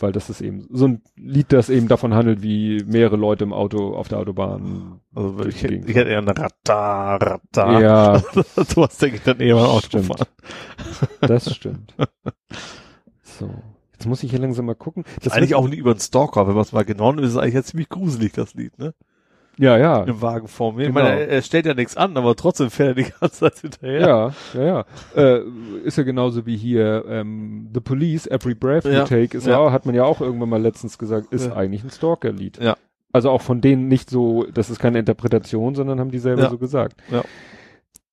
Weil 0.00 0.10
das 0.12 0.28
ist 0.28 0.40
eben 0.40 0.66
so 0.70 0.88
ein 0.88 1.02
Lied, 1.16 1.52
das 1.52 1.70
eben 1.70 1.86
davon 1.88 2.14
handelt, 2.14 2.42
wie 2.42 2.82
mehrere 2.84 3.16
Leute 3.16 3.44
im 3.44 3.52
Auto 3.52 3.94
auf 3.94 4.08
der 4.08 4.18
Autobahn. 4.18 5.00
Also 5.14 5.44
ich, 5.46 5.62
hätte- 5.62 5.74
ich 5.74 5.94
hätte 5.94 6.10
eher 6.10 6.18
eine 6.18 6.36
Ratta, 6.36 7.16
Ratta. 7.16 7.80
Ja, 7.80 8.18
Sowas 8.56 8.98
denke 8.98 9.16
ich 9.18 9.22
dann 9.22 9.38
eher 9.40 9.56
Stimmt. 9.82 10.10
Autofahren. 10.10 10.26
das 11.20 11.54
stimmt. 11.54 11.94
So. 13.22 13.50
Jetzt 13.92 14.06
muss 14.06 14.22
ich 14.24 14.30
hier 14.30 14.40
langsam 14.40 14.66
mal 14.66 14.74
gucken. 14.74 15.04
Das 15.22 15.32
eigentlich 15.32 15.54
auch 15.54 15.68
nicht 15.68 15.78
über 15.78 15.92
einen 15.92 16.00
Stalker, 16.00 16.46
wenn 16.48 16.54
man 16.54 16.62
es 16.62 16.72
mal 16.72 16.84
genau 16.84 17.12
nimmt, 17.12 17.24
ist 17.24 17.32
es 17.32 17.38
eigentlich 17.38 17.54
ja 17.54 17.62
ziemlich 17.62 17.88
gruselig, 17.88 18.32
das 18.32 18.54
Lied, 18.54 18.76
ne? 18.78 18.94
Ja, 19.58 19.78
ja. 19.78 20.02
Im 20.04 20.20
Wagen 20.20 20.48
vor 20.48 20.72
mir. 20.72 20.82
Ich 20.82 20.88
Genau. 20.88 21.00
meine, 21.02 21.20
er, 21.20 21.28
er 21.28 21.42
stellt 21.42 21.66
ja 21.66 21.74
nichts 21.74 21.96
an, 21.96 22.16
aber 22.16 22.34
trotzdem 22.36 22.70
fährt 22.70 22.96
er 22.98 23.04
die 23.04 23.10
ganze 23.20 23.38
Zeit 23.38 23.58
hinterher. 23.58 24.00
Ja, 24.00 24.32
ja, 24.54 24.64
ja. 24.64 24.84
Äh, 25.16 25.42
ist 25.84 25.96
ja 25.98 26.02
genauso 26.04 26.44
wie 26.46 26.56
hier 26.56 27.04
ähm, 27.08 27.70
The 27.72 27.80
Police, 27.80 28.26
Every 28.26 28.54
Breath 28.54 28.84
You 28.84 28.90
Ja. 28.90 29.04
Take, 29.04 29.36
ist 29.38 29.46
ja. 29.46 29.58
Auch, 29.58 29.70
hat 29.70 29.86
man 29.86 29.94
ja 29.94 30.04
auch 30.04 30.20
irgendwann 30.20 30.48
mal 30.48 30.60
letztens 30.62 30.98
gesagt, 30.98 31.32
ist 31.32 31.46
Ja. 31.46 31.56
eigentlich 31.56 31.84
ein 31.84 31.90
Stalker-Lied. 31.90 32.58
Ja. 32.60 32.76
Also 33.12 33.30
auch 33.30 33.42
von 33.42 33.60
denen 33.60 33.86
nicht 33.86 34.10
so, 34.10 34.44
das 34.52 34.70
ist 34.70 34.80
keine 34.80 34.98
Interpretation, 34.98 35.76
sondern 35.76 36.00
haben 36.00 36.10
die 36.10 36.18
selber 36.18 36.50
so 36.50 36.58
gesagt. 36.58 36.96
Ja. 37.12 37.22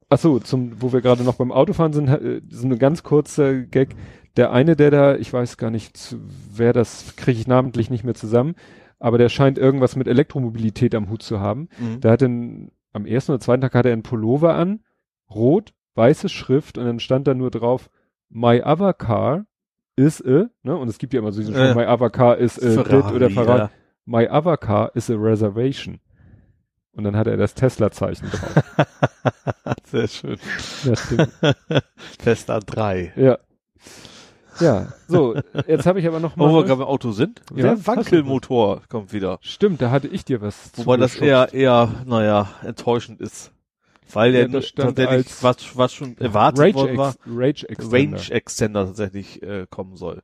Ach 0.10 0.20
so, 0.20 0.40
zum, 0.40 0.74
wo 0.82 0.92
wir 0.94 1.02
gerade 1.02 1.24
noch 1.24 1.36
beim 1.36 1.52
Autofahren 1.52 1.94
sind, 1.94 2.08
äh, 2.10 2.42
so 2.50 2.66
eine 2.68 2.78
ganz 2.78 3.02
kurze 3.02 3.66
Gag. 3.66 3.96
Der 4.38 4.52
eine, 4.52 4.76
der 4.76 4.92
da, 4.92 5.16
ich 5.16 5.34
weiß 5.34 5.58
gar 5.58 5.72
nicht, 5.72 6.16
wer 6.54 6.72
das 6.74 7.16
kriege 7.16 7.40
ich 7.40 7.48
namentlich 7.48 7.90
nicht 7.90 8.04
mehr 8.04 8.14
zusammen, 8.14 8.56
aber 9.02 9.18
der 9.18 9.30
scheint 9.30 9.58
irgendwas 9.58 9.96
mit 9.96 10.08
Elektromobilität 10.08 10.94
am 10.96 11.10
Hut 11.10 11.24
zu 11.24 11.40
haben. 11.40 11.70
Mhm. 11.80 12.02
Der 12.02 12.12
hat 12.12 12.22
den, 12.22 12.72
am 12.94 13.06
ersten 13.06 13.32
oder 13.34 13.40
zweiten 13.40 13.62
Tag 13.62 13.74
hatte 13.74 13.90
er 13.90 13.94
einen 13.94 14.04
Pullover 14.04 14.54
an, 14.54 14.82
rot, 15.30 15.74
weiße 15.96 16.30
Schrift 16.30 16.78
und 16.78 16.86
dann 16.86 17.00
stand 17.00 17.28
da 17.28 17.34
nur 17.34 17.50
drauf, 17.52 17.90
my 18.30 18.62
other 18.64 18.94
car 18.94 19.46
is 19.96 20.24
a, 20.26 20.50
ne, 20.64 20.78
und 20.78 20.88
es 20.88 21.00
gibt 21.00 21.14
ja 21.14 21.20
immer 21.20 21.32
so 21.32 21.42
diesen 21.42 21.54
Spruch, 21.54 21.66
Äh, 21.66 21.76
my 21.76 21.86
other 21.88 22.10
car 22.10 22.38
is 22.38 22.60
a 22.60 22.84
dit 22.84 23.06
oder 23.12 23.30
Ferrari, 23.30 23.60
ja. 23.60 23.72
my 24.06 24.30
other 24.30 24.56
car 24.58 24.92
is 24.96 25.10
a 25.10 25.16
reservation. 25.16 26.00
Und 26.94 27.06
dann 27.06 27.16
hat 27.16 27.28
er 27.28 27.38
das 27.38 27.54
Tesla-Zeichen 27.56 28.30
drauf. 28.30 28.64
Sehr 29.86 30.08
schön. 30.08 30.38
ja. 30.84 31.82
Tesla 32.18 32.60
3. 32.60 33.14
ja. 33.16 33.40
Ja, 34.62 34.94
so, 35.08 35.36
jetzt 35.68 35.86
habe 35.86 36.00
ich 36.00 36.08
aber 36.08 36.20
noch 36.20 36.38
Wo 36.38 36.46
wir 36.48 36.52
mal. 36.52 36.64
gerade 36.66 36.82
im 36.84 36.88
Auto 36.88 37.12
sind. 37.12 37.42
Ja, 37.56 37.64
Der 37.76 37.88
Wankelmotor 37.88 38.82
kommt 38.90 39.12
wieder. 39.14 39.40
Stimmt, 39.42 39.82
da 39.82 39.92
hatte 39.92 40.08
ich 40.08 40.24
dir 40.26 40.42
was 40.42 40.72
Wobei 40.76 40.98
das 40.98 41.16
eher, 41.16 41.54
eher, 41.54 41.90
naja, 42.06 42.50
enttäuschend 42.64 43.20
ist. 43.22 43.52
Weil 44.14 44.34
Ja, 44.36 44.48
der 44.48 44.62
tatsächlich, 44.62 45.08
als 45.08 45.44
was, 45.44 45.78
was 45.78 45.94
schon 45.94 46.18
erwartet 46.18 46.60
Rage, 46.60 46.74
worden 46.76 46.98
war, 46.98 47.16
Rage 47.28 47.68
Extender. 47.70 48.18
Range 48.18 48.32
Extender 48.32 48.86
tatsächlich 48.88 49.42
äh, 49.42 49.68
kommen 49.70 49.96
soll. 49.96 50.22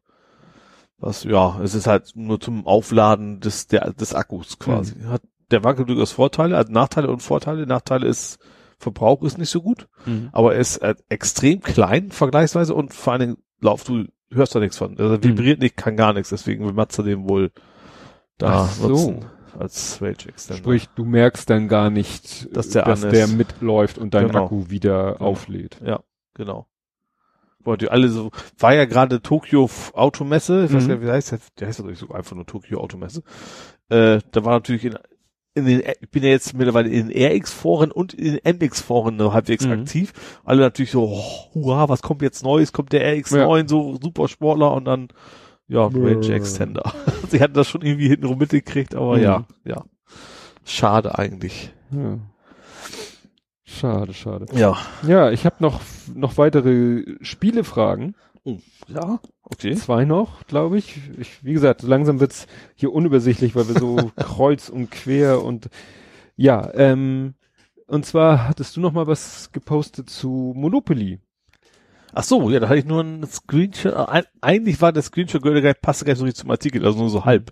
Was, 0.99 1.23
ja, 1.23 1.59
es 1.61 1.73
ist 1.75 1.87
halt 1.87 2.11
nur 2.15 2.39
zum 2.39 2.65
Aufladen 2.65 3.39
des, 3.39 3.67
der, 3.67 3.93
des 3.93 4.13
Akkus 4.15 4.57
quasi. 4.59 4.95
Hat 5.07 5.21
der 5.51 5.63
Wankel 5.63 5.85
durchaus 5.85 6.11
Vorteile, 6.11 6.57
also 6.57 6.71
Nachteile 6.71 7.09
und 7.09 7.21
Vorteile. 7.21 7.65
Nachteile 7.67 8.07
ist, 8.07 8.39
Verbrauch 8.79 9.23
ist 9.23 9.37
nicht 9.37 9.49
so 9.49 9.61
gut, 9.61 9.87
Mhm. 10.05 10.29
aber 10.33 10.55
er 10.55 10.59
ist 10.59 10.77
äh, 10.77 10.95
extrem 11.09 11.61
klein 11.61 12.11
vergleichsweise 12.11 12.73
und 12.75 12.93
vor 12.93 13.13
allen 13.13 13.19
Dingen 13.21 13.37
Lauf, 13.59 13.83
du 13.85 14.05
hörst 14.31 14.55
da 14.55 14.59
nichts 14.59 14.77
von. 14.77 14.97
Also 14.99 15.15
Hm. 15.15 15.23
vibriert 15.23 15.59
nicht, 15.59 15.77
kann 15.77 15.95
gar 15.97 16.13
nichts, 16.13 16.29
deswegen 16.29 16.65
will 16.65 16.73
Matze 16.73 17.03
den 17.03 17.27
wohl 17.29 17.51
da 18.37 18.65
so. 18.67 18.87
nutzen 18.89 19.25
als 19.57 19.99
Rage 20.01 20.29
Extender. 20.29 20.61
Sprich, 20.61 20.87
du 20.95 21.03
merkst 21.05 21.49
dann 21.49 21.67
gar 21.67 21.89
nicht, 21.89 22.55
Dass 22.55 22.69
der 22.69 22.83
dass 22.85 23.01
der 23.01 23.27
mitläuft 23.27 23.97
und 23.97 24.13
dein 24.13 24.27
Genau. 24.27 24.45
Akku 24.45 24.69
wieder 24.69 25.13
Genau. 25.13 25.25
auflädt. 25.25 25.79
Ja, 25.83 26.01
genau. 26.35 26.67
Wollte 27.63 27.91
alle 27.91 28.07
so, 28.09 28.31
war 28.59 28.73
ja 28.75 28.85
gerade 28.85 29.21
Tokio 29.21 29.69
Automesse, 29.93 30.65
ich 30.65 30.73
weiß 30.73 30.83
Mhm. 30.83 30.87
gar 30.89 30.95
nicht, 30.97 31.07
wie 31.07 31.11
heißt 31.11 31.31
der, 31.31 31.39
der 31.59 31.67
heißt 31.67 31.79
ja 31.79 31.85
nicht 31.85 31.97
so 31.99 32.09
einfach 32.11 32.35
nur 32.35 32.45
Tokio 32.45 32.79
Automesse. 32.79 33.23
Äh, 33.89 34.19
da 34.31 34.45
war 34.45 34.53
natürlich 34.53 34.85
in, 34.85 34.97
in 35.57 35.65
den, 35.65 35.83
ich 36.01 36.09
bin 36.09 36.23
ja 36.23 36.29
jetzt 36.29 36.53
mittlerweile 36.53 36.89
in 36.89 37.09
den 37.09 37.37
RX-Foren 37.37 37.91
und 37.91 38.13
in 38.13 38.39
den 38.43 38.55
MX-Foren 38.59 39.15
noch 39.17 39.33
halbwegs 39.33 39.65
Mhm. 39.65 39.71
aktiv. 39.73 40.13
Alle 40.45 40.61
natürlich 40.61 40.91
so, 40.91 41.03
oh, 41.05 41.23
hurra, 41.53 41.89
was 41.89 42.01
kommt 42.01 42.21
jetzt 42.21 42.43
Neues? 42.43 42.71
Kommt 42.71 42.93
der 42.93 43.01
RX9, 43.17 43.67
so 43.67 43.97
super 44.01 44.27
Sportler 44.27 44.73
und 44.73 44.85
dann, 44.85 45.09
ja, 45.67 45.85
Range. 45.87 46.33
Extender. 46.33 46.93
Sie 47.29 47.41
hatten 47.41 47.53
das 47.53 47.67
schon 47.67 47.81
irgendwie 47.81 48.07
hintenrum 48.07 48.37
mitgekriegt, 48.37 48.95
aber 48.95 49.17
Mhm. 49.17 49.23
ja, 49.23 49.45
ja. 49.65 49.83
Schade 50.63 51.17
eigentlich. 51.17 51.71
Ja. 51.91 52.19
Schade, 53.63 54.13
schade. 54.13 54.45
Ja. 54.53 54.77
Ja, 55.05 55.29
ich 55.31 55.45
habe 55.45 55.55
noch 55.59 55.81
noch 56.13 56.37
weitere 56.37 57.03
Spielefragen. 57.21 58.15
Ja, 58.87 59.19
okay. 59.43 59.75
Zwei 59.75 60.05
noch, 60.05 60.45
glaube 60.47 60.77
ich. 60.77 60.99
ich. 61.19 61.43
Wie 61.43 61.53
gesagt, 61.53 61.83
langsam 61.83 62.19
wird's 62.19 62.47
hier 62.75 62.93
unübersichtlich, 62.93 63.55
weil 63.55 63.67
wir 63.67 63.79
so 63.79 64.11
kreuz 64.15 64.69
und 64.69 64.91
quer 64.91 65.43
und 65.43 65.69
ja, 66.35 66.71
ähm, 66.73 67.33
und 67.87 68.05
zwar 68.05 68.47
hattest 68.47 68.75
du 68.75 68.81
noch 68.81 68.93
mal 68.93 69.07
was 69.07 69.51
gepostet 69.51 70.09
zu 70.09 70.53
Monopoly. 70.55 71.19
Ach 72.13 72.23
so, 72.23 72.49
ja, 72.49 72.59
da 72.59 72.69
hatte 72.69 72.79
ich 72.79 72.85
nur 72.85 73.01
einen 73.01 73.25
Screenshot. 73.25 73.93
Ein, 73.93 74.23
eigentlich 74.41 74.81
war 74.81 74.91
der 74.91 75.03
Screenshot 75.03 75.41
gehörte 75.41 75.61
gar 75.61 75.73
passte 75.73 76.05
gar 76.05 76.13
nicht 76.13 76.19
so 76.19 76.25
richtig 76.25 76.41
zum 76.41 76.51
Artikel, 76.51 76.85
also 76.85 76.99
nur 76.99 77.09
so 77.09 77.25
halb. 77.25 77.51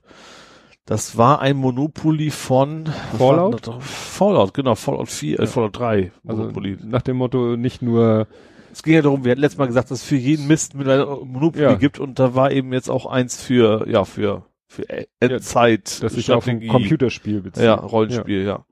Das 0.86 1.18
war 1.18 1.40
ein 1.42 1.58
Monopoly 1.58 2.30
von 2.30 2.86
Fallout? 3.18 3.72
Fallout, 3.80 4.54
genau, 4.54 4.76
Fallout 4.76 5.10
4, 5.10 5.40
äh, 5.40 5.48
Fallout 5.48 5.80
3 5.80 6.12
Also 6.28 6.44
Monopoly. 6.44 6.78
nach 6.84 7.02
dem 7.02 7.18
Motto 7.18 7.58
nicht 7.58 7.82
nur 7.82 8.28
es 8.76 8.84
ging 8.84 8.94
ja 8.94 9.02
darum, 9.02 9.24
wir 9.24 9.32
hatten 9.32 9.40
letztes 9.40 9.58
Mal 9.58 9.68
gesagt, 9.68 9.90
dass 9.90 10.00
es 10.02 10.04
für 10.06 10.18
jeden 10.18 10.48
Mist 10.48 10.76
mit 10.76 10.86
einer 10.86 11.06
Monopoly 11.06 11.64
Ja. 11.64 11.76
gibt 11.76 11.98
und 11.98 12.20
da 12.20 12.36
war 12.36 12.52
eben 12.52 12.74
jetzt 12.74 12.90
auch 12.90 13.06
eins 13.06 13.42
für, 13.42 13.88
ja, 13.90 14.04
für, 14.04 14.46
für 14.68 14.84
E- 14.90 15.08
Endzeit, 15.22 16.04
dass 16.04 16.12
sich 16.16 16.30
auf 16.30 16.46
ein. 16.46 16.68
Computerspiel 16.68 17.40
bezieht. 17.42 17.64
Ja, 17.64 17.76
Rollenspiel, 17.76 18.44
ja. 18.44 18.66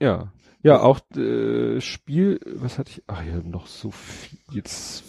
Ja. 0.00 0.32
Ja, 0.62 0.80
auch 0.80 1.00
äh, 1.14 1.82
Spiel, 1.82 2.40
was 2.46 2.78
hatte 2.78 2.90
ich? 2.90 3.02
Ach 3.06 3.22
ja, 3.22 3.36
noch 3.44 3.66
so 3.66 3.90
viel 3.90 4.38
jetzt 4.52 5.04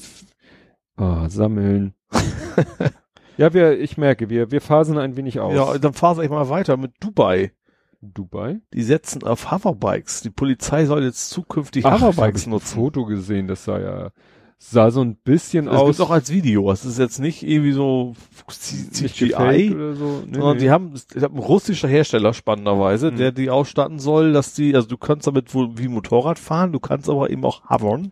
ah, 0.97 1.29
sammeln. 1.29 1.93
ja, 3.37 3.53
wir, 3.53 3.79
ich 3.79 3.97
merke, 3.97 4.29
wir, 4.29 4.51
wir 4.51 4.59
phasen 4.59 4.97
ein 4.97 5.15
wenig 5.15 5.39
aus. 5.39 5.55
Ja, 5.55 5.77
dann 5.77 5.93
fahren 5.93 6.21
wir 6.21 6.29
mal 6.29 6.49
weiter 6.49 6.75
mit 6.75 6.91
Dubai. 6.99 7.53
Dubai? 8.01 8.59
Die 8.73 8.83
setzen 8.83 9.23
auf 9.23 9.51
Hoverbikes. 9.51 10.21
Die 10.21 10.29
Polizei 10.29 10.85
soll 10.85 11.03
jetzt 11.03 11.29
zukünftig 11.29 11.85
Ach, 11.85 12.01
Hoverbikes 12.01 12.41
ich 12.41 12.47
ein 12.47 12.51
nutzen. 12.51 12.75
Foto 12.75 13.05
gesehen, 13.05 13.47
das 13.47 13.65
sah 13.65 13.79
ja, 13.79 14.09
sah 14.57 14.89
so 14.91 15.01
ein 15.01 15.15
bisschen 15.17 15.65
Das 15.65 15.75
aus. 15.75 15.85
gibt's 15.87 16.01
auch 16.01 16.11
als 16.11 16.31
Video. 16.31 16.71
Es 16.71 16.85
ist 16.85 16.97
jetzt 16.99 17.19
nicht 17.19 17.43
irgendwie 17.43 17.73
so 17.73 18.15
CGI, 18.47 19.73
oder 19.73 19.95
so. 19.95 20.23
Nee, 20.25 20.33
sondern 20.33 20.57
nee. 20.57 20.63
die 20.63 20.71
haben, 20.71 20.93
ich 21.15 21.23
hab 21.23 21.31
einen 21.31 21.39
russischer 21.39 21.87
Hersteller 21.87 22.33
spannenderweise, 22.33 23.11
Mhm. 23.11 23.17
der 23.17 23.31
die 23.31 23.49
ausstatten 23.49 23.99
soll, 23.99 24.33
dass 24.33 24.53
die, 24.53 24.75
also 24.75 24.87
du 24.87 24.97
kannst 24.97 25.27
damit 25.27 25.53
wohl 25.53 25.77
wie 25.77 25.87
Motorrad 25.87 26.39
fahren, 26.39 26.71
du 26.71 26.79
kannst 26.79 27.09
aber 27.09 27.29
eben 27.29 27.43
auch 27.45 27.69
hovern, 27.69 28.11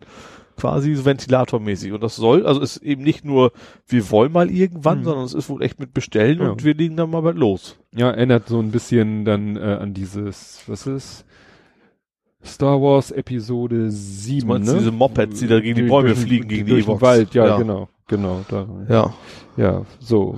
quasi 0.56 0.94
so 0.94 1.04
ventilatormäßig. 1.04 1.92
Und 1.92 2.02
das 2.02 2.16
soll, 2.16 2.46
also 2.46 2.60
ist 2.60 2.76
eben 2.78 3.02
nicht 3.02 3.24
nur, 3.24 3.52
wir 3.86 4.10
wollen 4.10 4.32
mal 4.32 4.50
irgendwann, 4.50 5.00
Mhm. 5.00 5.04
sondern 5.04 5.24
es 5.24 5.34
ist 5.34 5.48
wohl 5.48 5.62
echt 5.62 5.80
mit 5.80 5.92
bestellen 5.94 6.38
Ja. 6.40 6.50
und 6.50 6.64
wir 6.64 6.74
legen 6.74 6.96
dann 6.96 7.10
mal 7.10 7.20
bald 7.22 7.36
los. 7.36 7.76
Ja, 7.94 8.10
erinnert 8.10 8.48
so 8.48 8.60
ein 8.60 8.70
bisschen 8.70 9.24
dann 9.24 9.56
äh, 9.56 9.60
an 9.80 9.94
dieses, 9.94 10.62
was 10.66 10.86
ist? 10.86 11.24
Star 12.44 12.80
Wars 12.82 13.10
Episode 13.10 13.90
7, 13.90 14.46
Du 14.48 14.58
ne? 14.72 14.78
diese 14.78 14.92
Mopeds, 14.92 15.40
die 15.40 15.46
da 15.46 15.60
gegen 15.60 15.76
die 15.76 15.82
Bäume 15.88 16.08
durch 16.08 16.18
fliegen, 16.20 16.46
gegen 16.48 16.66
die 16.66 16.72
durch 16.72 16.84
den. 16.86 17.00
Wald, 17.00 17.32
ja, 17.34 17.46
Ja. 17.46 17.56
genau, 17.56 17.88
genau. 18.06 18.44
Da, 18.48 18.68
Ja. 18.88 19.14
Ja, 19.56 19.86
so. 19.98 20.34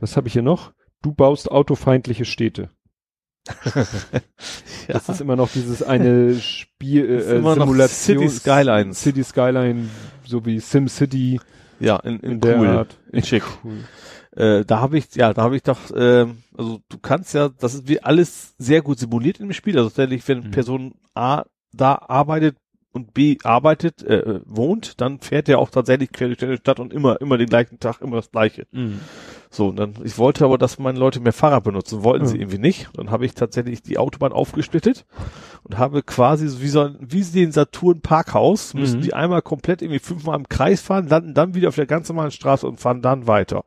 Was 0.00 0.16
habe 0.16 0.26
ich 0.28 0.34
hier 0.34 0.42
noch? 0.42 0.72
Du 1.02 1.12
baust 1.14 1.50
autofeindliche 1.50 2.24
Städte. 2.24 2.70
Das 4.88 5.08
ist 5.08 5.20
immer 5.20 5.36
noch 5.36 5.50
dieses 5.50 5.82
eine 5.82 6.34
Spiel, 6.40 7.04
äh, 7.10 7.20
Simulation. 7.22 7.88
City 7.88 8.28
Skylines. 8.28 9.02
City 9.02 9.22
Skyline, 9.22 9.88
so 10.24 10.44
wie 10.46 10.60
Sim 10.60 10.88
City 10.88 11.40
Ja, 11.78 11.96
in, 11.96 12.20
in, 12.20 12.30
in 12.32 12.40
der 12.40 12.58
cool. 12.58 12.66
Art. 12.68 12.96
In 13.12 13.22
schick. 13.22 13.42
Cool. 13.62 13.84
Äh, 14.36 14.64
da 14.64 14.80
habe 14.80 14.96
ich, 14.98 15.14
ja, 15.14 15.34
da 15.34 15.42
habe 15.42 15.56
ich 15.56 15.62
doch, 15.62 15.78
ähm, 15.94 16.38
also 16.56 16.80
du 16.88 16.98
kannst 16.98 17.34
ja, 17.34 17.48
das 17.48 17.74
ist 17.74 17.88
wie 17.88 18.02
alles 18.02 18.54
sehr 18.58 18.82
gut 18.82 18.98
simuliert 18.98 19.40
im 19.40 19.52
Spiel. 19.52 19.76
Also 19.76 19.90
tatsächlich, 19.90 20.26
wenn 20.28 20.38
Mhm. 20.44 20.50
Person 20.50 20.94
A 21.14 21.44
da 21.72 21.94
arbeitet 22.08 22.56
und 22.92 23.14
B 23.14 23.36
arbeitet, 23.44 24.02
äh, 24.02 24.40
wohnt, 24.46 25.00
dann 25.00 25.20
fährt 25.20 25.48
er 25.48 25.58
auch 25.58 25.70
tatsächlich 25.70 26.10
quer 26.12 26.28
durch 26.28 26.38
die 26.38 26.56
Stadt 26.56 26.80
und 26.80 26.92
immer, 26.92 27.20
immer 27.20 27.36
den 27.38 27.48
gleichen 27.48 27.78
Tag, 27.78 28.00
immer 28.00 28.16
das 28.16 28.30
gleiche. 28.30 28.66
Mhm. 28.72 29.00
So, 29.50 29.68
und 29.68 29.76
dann, 29.76 29.94
ich 30.04 30.18
wollte 30.18 30.44
aber, 30.44 30.58
dass 30.58 30.78
meine 30.78 30.98
Leute 30.98 31.20
mehr 31.20 31.32
Fahrrad 31.32 31.64
benutzen, 31.64 32.02
wollten 32.02 32.26
sie 32.26 32.36
Ja. 32.36 32.42
irgendwie 32.42 32.58
nicht. 32.58 32.88
Dann 32.94 33.10
habe 33.10 33.24
ich 33.26 33.34
tatsächlich 33.34 33.82
die 33.82 33.98
Autobahn 33.98 34.32
aufgesplittet 34.32 35.06
und 35.64 35.78
habe 35.78 36.02
quasi 36.02 36.48
so 36.48 36.60
wie 36.60 36.68
so 36.68 36.80
ein, 36.82 36.96
wie 37.00 37.22
sie 37.22 37.40
den 37.40 37.52
Saturn 37.52 38.00
Parkhaus, 38.00 38.74
müssen 38.74 38.98
Mhm. 38.98 39.02
die 39.02 39.14
einmal 39.14 39.42
komplett 39.42 39.80
irgendwie 39.82 40.00
fünfmal 40.00 40.36
im 40.38 40.48
Kreis 40.48 40.80
fahren, 40.80 41.08
landen 41.08 41.34
dann 41.34 41.54
wieder 41.54 41.68
auf 41.68 41.76
der 41.76 41.86
ganz 41.86 42.08
normalen 42.08 42.30
Straße 42.30 42.66
und 42.66 42.80
fahren 42.80 43.00
dann 43.02 43.26
weiter. 43.26 43.64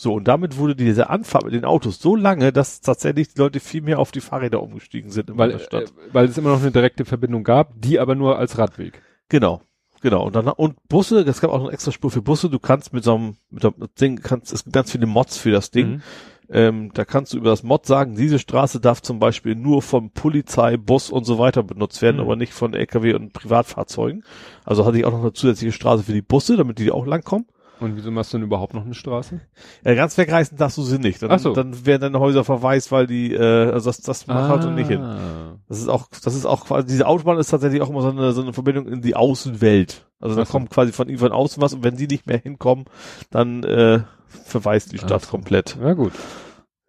So, 0.00 0.14
und 0.14 0.28
damit 0.28 0.56
wurde 0.58 0.76
diese 0.76 1.10
Anfahrt 1.10 1.44
mit 1.44 1.54
den 1.54 1.64
Autos 1.64 1.98
so 1.98 2.14
lange, 2.14 2.52
dass 2.52 2.80
tatsächlich 2.80 3.34
die 3.34 3.40
Leute 3.40 3.58
viel 3.58 3.82
mehr 3.82 3.98
auf 3.98 4.12
die 4.12 4.20
Fahrräder 4.20 4.62
umgestiegen 4.62 5.10
sind 5.10 5.28
in 5.30 5.36
weil, 5.38 5.50
der 5.50 5.58
Stadt. 5.58 5.82
äh, 5.88 6.14
weil 6.14 6.26
es 6.26 6.38
immer 6.38 6.50
noch 6.50 6.60
eine 6.62 6.70
direkte 6.70 7.04
Verbindung 7.04 7.42
gab, 7.42 7.72
die 7.80 7.98
aber 7.98 8.14
nur 8.14 8.38
als 8.38 8.58
Radweg. 8.58 9.02
Genau. 9.28 9.60
Genau. 10.00 10.24
Und 10.24 10.36
dann, 10.36 10.46
und 10.46 10.76
Busse, 10.88 11.22
es 11.22 11.40
gab 11.40 11.50
auch 11.50 11.58
noch 11.58 11.64
eine 11.64 11.72
extra 11.72 11.90
Spur 11.90 12.12
für 12.12 12.22
Busse. 12.22 12.48
Du 12.48 12.60
kannst 12.60 12.92
mit 12.92 13.02
so 13.02 13.16
einem, 13.16 13.36
mit 13.50 13.62
so 13.62 13.74
einem 13.74 13.88
Ding, 14.00 14.20
kannst, 14.22 14.52
es 14.52 14.62
gibt 14.62 14.72
ganz 14.74 14.92
viele 14.92 15.06
Mods 15.06 15.36
für 15.36 15.50
das 15.50 15.72
Ding. 15.72 15.88
Mhm. 15.88 16.02
Ähm, 16.50 16.90
da 16.94 17.04
kannst 17.04 17.32
du 17.32 17.36
über 17.36 17.50
das 17.50 17.64
Mod 17.64 17.84
sagen, 17.84 18.14
diese 18.14 18.38
Straße 18.38 18.78
darf 18.80 19.02
zum 19.02 19.18
Beispiel 19.18 19.56
nur 19.56 19.82
vom 19.82 20.12
Polizei, 20.12 20.76
Bus 20.76 21.10
und 21.10 21.24
so 21.24 21.38
weiter 21.40 21.64
benutzt 21.64 22.00
werden, 22.00 22.16
Mhm. 22.18 22.22
aber 22.22 22.36
nicht 22.36 22.52
von 22.52 22.72
LKW 22.72 23.14
und 23.14 23.32
Privatfahrzeugen. 23.32 24.22
Also 24.64 24.86
hatte 24.86 24.96
ich 24.98 25.04
auch 25.04 25.10
noch 25.12 25.20
eine 25.22 25.32
zusätzliche 25.32 25.72
Straße 25.72 26.04
für 26.04 26.12
die 26.12 26.22
Busse, 26.22 26.56
damit 26.56 26.78
die 26.78 26.92
auch 26.92 27.04
langkommen. 27.04 27.46
Und 27.80 27.96
wieso 27.96 28.10
machst 28.10 28.32
du 28.32 28.38
denn 28.38 28.46
überhaupt 28.46 28.74
noch 28.74 28.84
eine 28.84 28.94
Straße? 28.94 29.40
Ja, 29.84 29.94
ganz 29.94 30.18
wegreißen 30.18 30.58
darfst 30.58 30.78
du 30.78 30.82
sie 30.82 30.98
nicht. 30.98 31.22
Dann, 31.22 31.30
Ach 31.30 31.38
so. 31.38 31.52
dann 31.52 31.86
werden 31.86 32.00
deine 32.00 32.20
Häuser 32.20 32.44
verwaist, 32.44 32.90
weil 32.90 33.06
die, 33.06 33.32
äh, 33.32 33.70
also 33.70 33.88
das, 33.88 34.00
das 34.00 34.26
macht 34.26 34.48
halt 34.48 34.62
so 34.62 34.70
nicht 34.70 34.88
hin. 34.88 35.00
Ah. 35.00 35.58
Das 35.68 35.78
ist 35.78 35.88
auch, 35.88 36.08
das 36.22 36.34
ist 36.34 36.44
auch 36.44 36.66
quasi, 36.66 36.88
diese 36.88 37.06
Autobahn 37.06 37.38
ist 37.38 37.50
tatsächlich 37.50 37.80
auch 37.82 37.90
immer 37.90 38.02
so 38.02 38.10
eine, 38.10 38.32
so 38.32 38.42
eine 38.42 38.52
Verbindung 38.52 38.88
in 38.88 39.00
die 39.00 39.14
Außenwelt. 39.14 40.06
Also 40.18 40.34
da 40.34 40.44
so. 40.44 40.52
kommt 40.52 40.70
quasi 40.70 40.92
von 40.92 41.08
irgendwann 41.08 41.32
außen 41.32 41.62
was 41.62 41.72
und 41.72 41.84
wenn 41.84 41.96
die 41.96 42.08
nicht 42.08 42.26
mehr 42.26 42.38
hinkommen, 42.38 42.86
dann 43.30 43.62
äh, 43.62 44.00
verweist 44.26 44.92
die 44.92 44.98
Stadt 44.98 45.24
so. 45.24 45.30
komplett. 45.30 45.78
Ja 45.80 45.92
gut. 45.92 46.12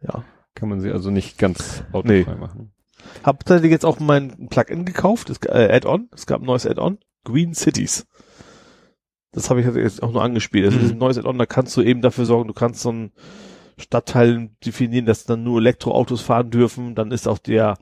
Ja. 0.01 0.23
Kann 0.55 0.69
man 0.69 0.81
sie 0.81 0.91
also 0.91 1.11
nicht 1.11 1.37
ganz 1.37 1.83
autofrei 1.91 2.35
machen. 2.35 2.73
Hab 3.23 3.45
tatsächlich 3.45 3.71
jetzt 3.71 3.85
auch 3.85 3.99
mein 3.99 4.49
Plugin 4.49 4.85
gekauft, 4.85 5.29
das, 5.29 5.37
äh, 5.45 5.71
Add-on. 5.71 6.09
Es 6.13 6.25
gab 6.25 6.41
ein 6.41 6.45
neues 6.45 6.65
Add-on, 6.65 6.97
Green 7.23 7.53
Cities. 7.53 8.07
Das 9.31 9.49
habe 9.49 9.61
ich 9.61 9.67
jetzt 9.75 10.01
auch 10.01 10.11
nur 10.11 10.23
angespielt. 10.23 10.65
Also 10.65 10.77
Mhm. 10.77 10.81
dieses 10.81 10.95
neues 10.95 11.17
Add-on, 11.17 11.37
da 11.37 11.45
kannst 11.45 11.75
du 11.77 11.81
eben 11.81 12.01
dafür 12.01 12.25
sorgen, 12.25 12.47
du 12.47 12.53
kannst 12.53 12.81
so 12.81 12.89
einen 12.89 13.11
Stadtteil 13.77 14.49
definieren, 14.65 15.05
dass 15.05 15.25
dann 15.25 15.43
nur 15.43 15.59
Elektroautos 15.59 16.21
fahren 16.21 16.49
dürfen. 16.49 16.95
Dann 16.95 17.11
ist 17.11 17.27
auch 17.27 17.37
der 17.37 17.77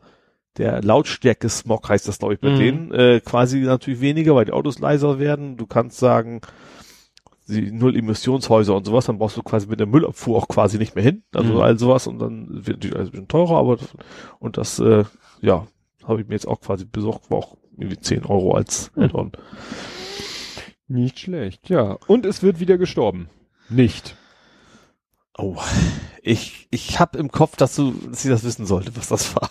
der 0.58 0.82
Lautstärke-Smog 0.82 1.88
heißt 1.88 2.08
das, 2.08 2.18
glaube 2.18 2.34
ich, 2.34 2.40
bei 2.40 2.50
Mhm. 2.50 2.56
denen, 2.58 2.92
äh, 2.92 3.22
quasi 3.24 3.60
natürlich 3.60 4.02
weniger, 4.02 4.34
weil 4.34 4.46
die 4.46 4.54
Autos 4.54 4.80
leiser 4.80 5.20
werden. 5.20 5.56
Du 5.56 5.68
kannst 5.68 6.00
sagen, 6.00 6.42
die 7.48 7.72
Null-Emissionshäuser 7.72 8.76
und 8.76 8.86
sowas, 8.86 9.06
dann 9.06 9.20
brauchst 9.20 9.38
du 9.38 9.44
quasi 9.44 9.68
mit 9.68 9.80
der 9.80 9.86
Müllabfuhr 9.88 10.36
auch 10.36 10.48
quasi 10.48 10.80
nicht 10.80 10.96
mehr 10.96 11.04
hin. 11.04 11.22
Also 11.32 11.54
Mhm. 11.54 11.62
all 11.62 11.78
sowas 11.78 12.08
und 12.08 12.18
dann 12.20 12.48
wird 12.66 12.78
natürlich 12.78 12.96
alles 12.96 13.10
ein 13.10 13.12
bisschen 13.12 13.28
teurer, 13.28 13.58
aber 13.58 13.78
und 14.40 14.58
das, 14.58 14.80
äh, 14.80 15.04
ja, 15.42 15.68
habe 16.04 16.22
ich 16.22 16.28
mir 16.28 16.34
jetzt 16.34 16.48
auch 16.48 16.60
quasi 16.60 16.86
besorgt, 16.86 17.30
war 17.30 17.38
auch 17.38 17.56
irgendwie 17.78 18.00
10 18.00 18.26
Euro 18.26 18.56
als 18.56 18.92
Mhm. 18.96 19.32
Nicht 20.88 21.20
schlecht, 21.20 21.70
ja. 21.70 21.98
Und 22.08 22.26
es 22.26 22.42
wird 22.44 22.60
wieder 22.60 22.78
gestorben. 22.78 23.30
Nicht. 23.70 24.16
Oh, 25.38 25.58
ich, 26.24 26.68
ich 26.72 27.00
habe 27.00 27.18
im 27.20 27.32
Kopf, 27.32 27.58
dass 27.58 27.76
du, 27.76 27.92
dass 27.92 28.24
ich 28.26 28.32
das 28.32 28.44
wissen 28.44 28.66
sollte, 28.66 28.96
was 28.96 29.08
das 29.10 29.36
war. 29.36 29.50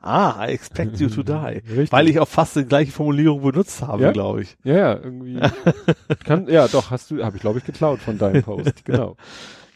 Ah, 0.00 0.46
I 0.46 0.52
expect 0.52 1.00
you 1.00 1.08
to 1.08 1.22
die. 1.24 1.32
Richtig. 1.32 1.90
Weil 1.92 2.08
ich 2.08 2.20
auch 2.20 2.28
fast 2.28 2.56
die 2.56 2.64
gleiche 2.64 2.92
Formulierung 2.92 3.42
benutzt 3.42 3.82
habe, 3.82 4.02
Ja? 4.04 4.12
glaube 4.12 4.42
ich. 4.42 4.56
Ja, 4.62 4.74
ja, 4.76 4.94
irgendwie. 4.94 5.40
kann, 6.24 6.46
ja, 6.48 6.68
doch, 6.68 6.90
hast 6.90 7.10
du, 7.10 7.24
habe 7.24 7.36
ich 7.36 7.40
glaube 7.40 7.58
ich 7.58 7.64
geklaut 7.64 8.00
von 8.00 8.18
deinem 8.18 8.42
Post, 8.44 8.84
genau. 8.84 9.16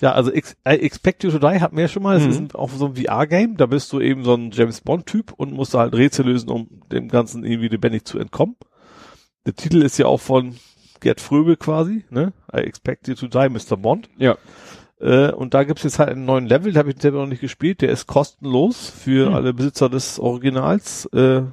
Ja, 0.00 0.12
also 0.12 0.30
I 0.32 0.42
Expect 0.64 1.24
You 1.24 1.30
to 1.32 1.38
Die 1.38 1.44
wir 1.72 1.80
ja 1.82 1.88
schon 1.88 2.02
mal. 2.04 2.14
Das 2.16 2.24
Mhm. 2.24 2.30
ist 2.30 2.38
ein, 2.38 2.52
auch 2.52 2.70
so 2.70 2.86
ein 2.86 2.94
VR-Game. 2.94 3.56
Da 3.56 3.66
bist 3.66 3.92
du 3.92 4.00
eben 4.00 4.22
so 4.22 4.34
ein 4.34 4.52
James 4.52 4.82
Bond-Typ 4.82 5.32
und 5.32 5.52
musst 5.52 5.74
da 5.74 5.78
halt 5.80 5.94
Rätsel 5.96 6.26
lösen, 6.26 6.50
um 6.50 6.68
dem 6.92 7.08
Ganzen 7.08 7.42
irgendwie 7.44 7.66
lebendig 7.68 8.04
zu 8.04 8.18
entkommen. 8.20 8.54
Der 9.48 9.54
Titel 9.56 9.80
ist 9.80 9.96
ja 9.96 10.04
auch 10.04 10.20
von 10.20 10.56
Gerd 11.00 11.22
Fröbel 11.22 11.56
quasi, 11.56 12.04
ne? 12.10 12.34
I 12.52 12.58
Expect 12.58 13.08
You 13.08 13.14
to 13.14 13.28
Die, 13.28 13.48
Mr. 13.48 13.78
Bond. 13.78 14.10
Ja. 14.18 14.36
Äh, 15.00 15.30
und 15.32 15.54
da 15.54 15.64
gibt's 15.64 15.84
jetzt 15.84 15.98
halt 15.98 16.10
einen 16.10 16.26
neuen 16.26 16.46
Level, 16.46 16.70
den 16.72 16.78
habe 16.78 16.90
ich 16.90 17.00
selber 17.00 17.20
noch 17.20 17.28
nicht 17.28 17.40
gespielt. 17.40 17.80
Der 17.80 17.88
ist 17.88 18.06
kostenlos 18.06 18.90
für 18.90 19.30
Mhm. 19.30 19.34
alle 19.34 19.54
Besitzer 19.54 19.88
des 19.88 20.18
Originals. 20.20 21.06
Äh, 21.14 21.44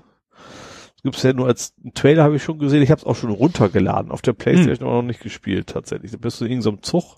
gibt's 1.04 1.24
ja 1.24 1.32
nur 1.32 1.48
als 1.48 1.74
Trailer 1.94 2.24
habe 2.24 2.36
ich 2.36 2.44
schon 2.44 2.60
gesehen. 2.60 2.82
Ich 2.82 2.92
habe 2.92 3.00
es 3.00 3.06
auch 3.08 3.16
schon 3.16 3.30
runtergeladen 3.30 4.12
auf 4.12 4.22
der 4.22 4.34
Playstation, 4.34 4.88
aber 4.90 4.98
noch 4.98 5.04
nicht 5.08 5.22
gespielt 5.22 5.68
tatsächlich. 5.68 6.12
Da 6.12 6.18
bist 6.18 6.42
du 6.42 6.46
in 6.46 6.52
irgendeinem 6.52 6.82
Zug 6.84 7.18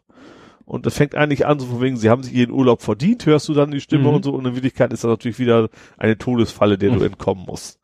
und 0.65 0.85
das 0.85 0.95
fängt 0.95 1.15
eigentlich 1.15 1.47
an, 1.47 1.59
so 1.59 1.65
von 1.65 1.81
wegen, 1.81 1.97
sie 1.97 2.11
haben 2.11 2.21
sich 2.21 2.33
ihren 2.33 2.51
Urlaub 2.51 2.83
verdient, 2.83 3.25
hörst 3.25 3.47
du 3.47 3.55
dann 3.55 3.71
die 3.71 3.79
Stimme 3.81 4.09
Mhm. 4.09 4.15
und 4.15 4.25
so. 4.25 4.33
Und 4.35 4.45
in 4.45 4.53
Wirklichkeit 4.53 4.93
ist 4.93 5.03
das 5.05 5.09
natürlich 5.09 5.39
wieder 5.39 5.69
eine 5.97 6.17
Todesfalle, 6.19 6.77
der 6.77 6.91
Mhm. 6.91 6.99
du 6.99 7.05
entkommen 7.05 7.45
musst. 7.47 7.79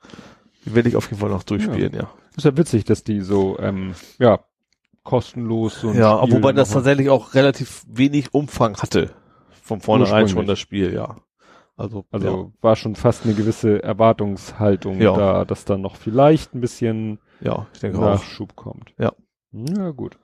Die 0.66 0.76
werde 0.76 0.90
ich 0.90 0.96
auf 0.96 1.10
jeden 1.10 1.20
Fall 1.22 1.30
noch 1.30 1.44
durchspielen, 1.44 1.94
ja. 1.96 2.10
Ist 2.36 2.46
ja 2.46 2.58
witzig, 2.58 2.86
dass 2.86 3.04
die 3.04 3.22
so, 3.22 3.58
ähm, 3.60 3.94
ja, 4.20 4.40
kostenlos 5.04 5.82
so 5.82 5.90
ein 5.90 5.98
Ja, 5.98 6.22
Spiel 6.24 6.36
wobei 6.38 6.54
das 6.54 6.72
tatsächlich 6.72 7.10
auch 7.10 7.34
relativ 7.34 7.84
wenig 7.88 8.34
Umfang 8.34 8.78
hatte. 8.78 9.12
Von 9.62 9.82
vornherein 9.82 10.28
schon 10.28 10.48
das 10.48 10.60
Spiel, 10.60 10.94
ja. 10.94 11.18
Also, 11.76 12.06
Also 12.12 12.28
ja. 12.28 12.52
war 12.62 12.76
schon 12.76 12.96
fast 12.96 13.26
eine 13.26 13.34
gewisse 13.34 13.82
Erwartungshaltung 13.84 15.02
Ja. 15.02 15.16
da, 15.16 15.46
dass 15.46 15.66
da 15.66 15.78
noch 15.78 15.96
vielleicht 15.96 16.54
ein 16.54 16.62
bisschen 16.62 17.20
ja, 17.42 17.68
ich 17.74 17.80
denke 17.80 17.98
auch. 17.98 18.02
Nachschub 18.02 18.56
kommt. 18.56 18.94
Ja. 18.98 19.12
Ja, 19.52 19.90
gut. 19.92 20.18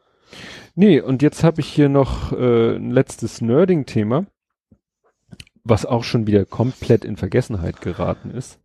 Nee, 0.76 1.02
und 1.02 1.22
jetzt 1.22 1.44
habe 1.44 1.60
ich 1.62 1.68
hier 1.68 1.90
noch 1.90 2.32
äh, 2.34 2.76
ein 2.76 2.92
letztes 2.92 3.42
Nerding-Thema, 3.42 4.26
was 5.64 5.86
auch 5.86 6.04
schon 6.04 6.28
wieder 6.28 6.46
komplett 6.46 7.04
in 7.04 7.18
Vergessenheit 7.18 7.82
geraten 7.82 8.32
ist. 8.32 8.60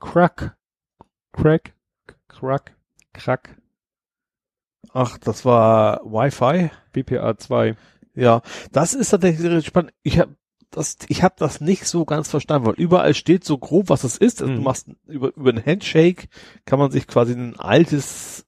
Crack. 0.00 0.56
Crack. 1.32 1.74
Crack. 2.28 2.76
Crack. 3.14 3.56
Ach, 4.92 5.16
das 5.18 5.44
war 5.44 6.00
Wi-Fi. 6.04 6.70
BPA 6.92 7.36
2. 7.38 7.76
Ja, 8.14 8.42
das 8.70 8.94
ist 8.94 9.10
tatsächlich 9.10 9.66
spannend. 9.66 9.92
Ich 10.02 10.18
habe 10.18 10.36
das, 10.70 10.98
ich 11.08 11.22
habe 11.22 11.34
das 11.38 11.60
nicht 11.60 11.86
so 11.86 12.04
ganz 12.04 12.28
verstanden, 12.28 12.66
weil 12.66 12.74
überall 12.74 13.14
steht 13.14 13.44
so 13.44 13.58
grob, 13.58 13.88
was 13.88 14.02
das 14.02 14.18
ist. 14.18 14.40
Also 14.42 14.52
Mhm. 14.52 14.56
du 14.56 14.62
machst 14.62 14.88
über 15.06 15.34
über 15.36 15.50
ein 15.52 15.64
Handshake 15.64 16.28
kann 16.64 16.78
man 16.78 16.90
sich 16.90 17.06
quasi 17.06 17.32
ein 17.32 17.58
altes 17.58 18.44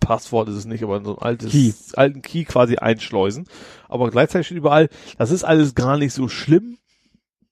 Passwort 0.00 0.48
ist 0.48 0.54
es 0.56 0.64
nicht, 0.64 0.84
aber 0.84 1.02
so 1.04 1.16
ein 1.18 1.22
altes 1.22 1.50
Key. 1.52 1.72
alten 1.94 2.22
Key 2.22 2.44
quasi 2.44 2.76
einschleusen. 2.76 3.46
Aber 3.88 4.10
gleichzeitig 4.10 4.46
steht 4.46 4.58
überall, 4.58 4.88
das 5.18 5.30
ist 5.32 5.44
alles 5.44 5.74
gar 5.74 5.98
nicht 5.98 6.12
so 6.14 6.28
schlimm, 6.28 6.78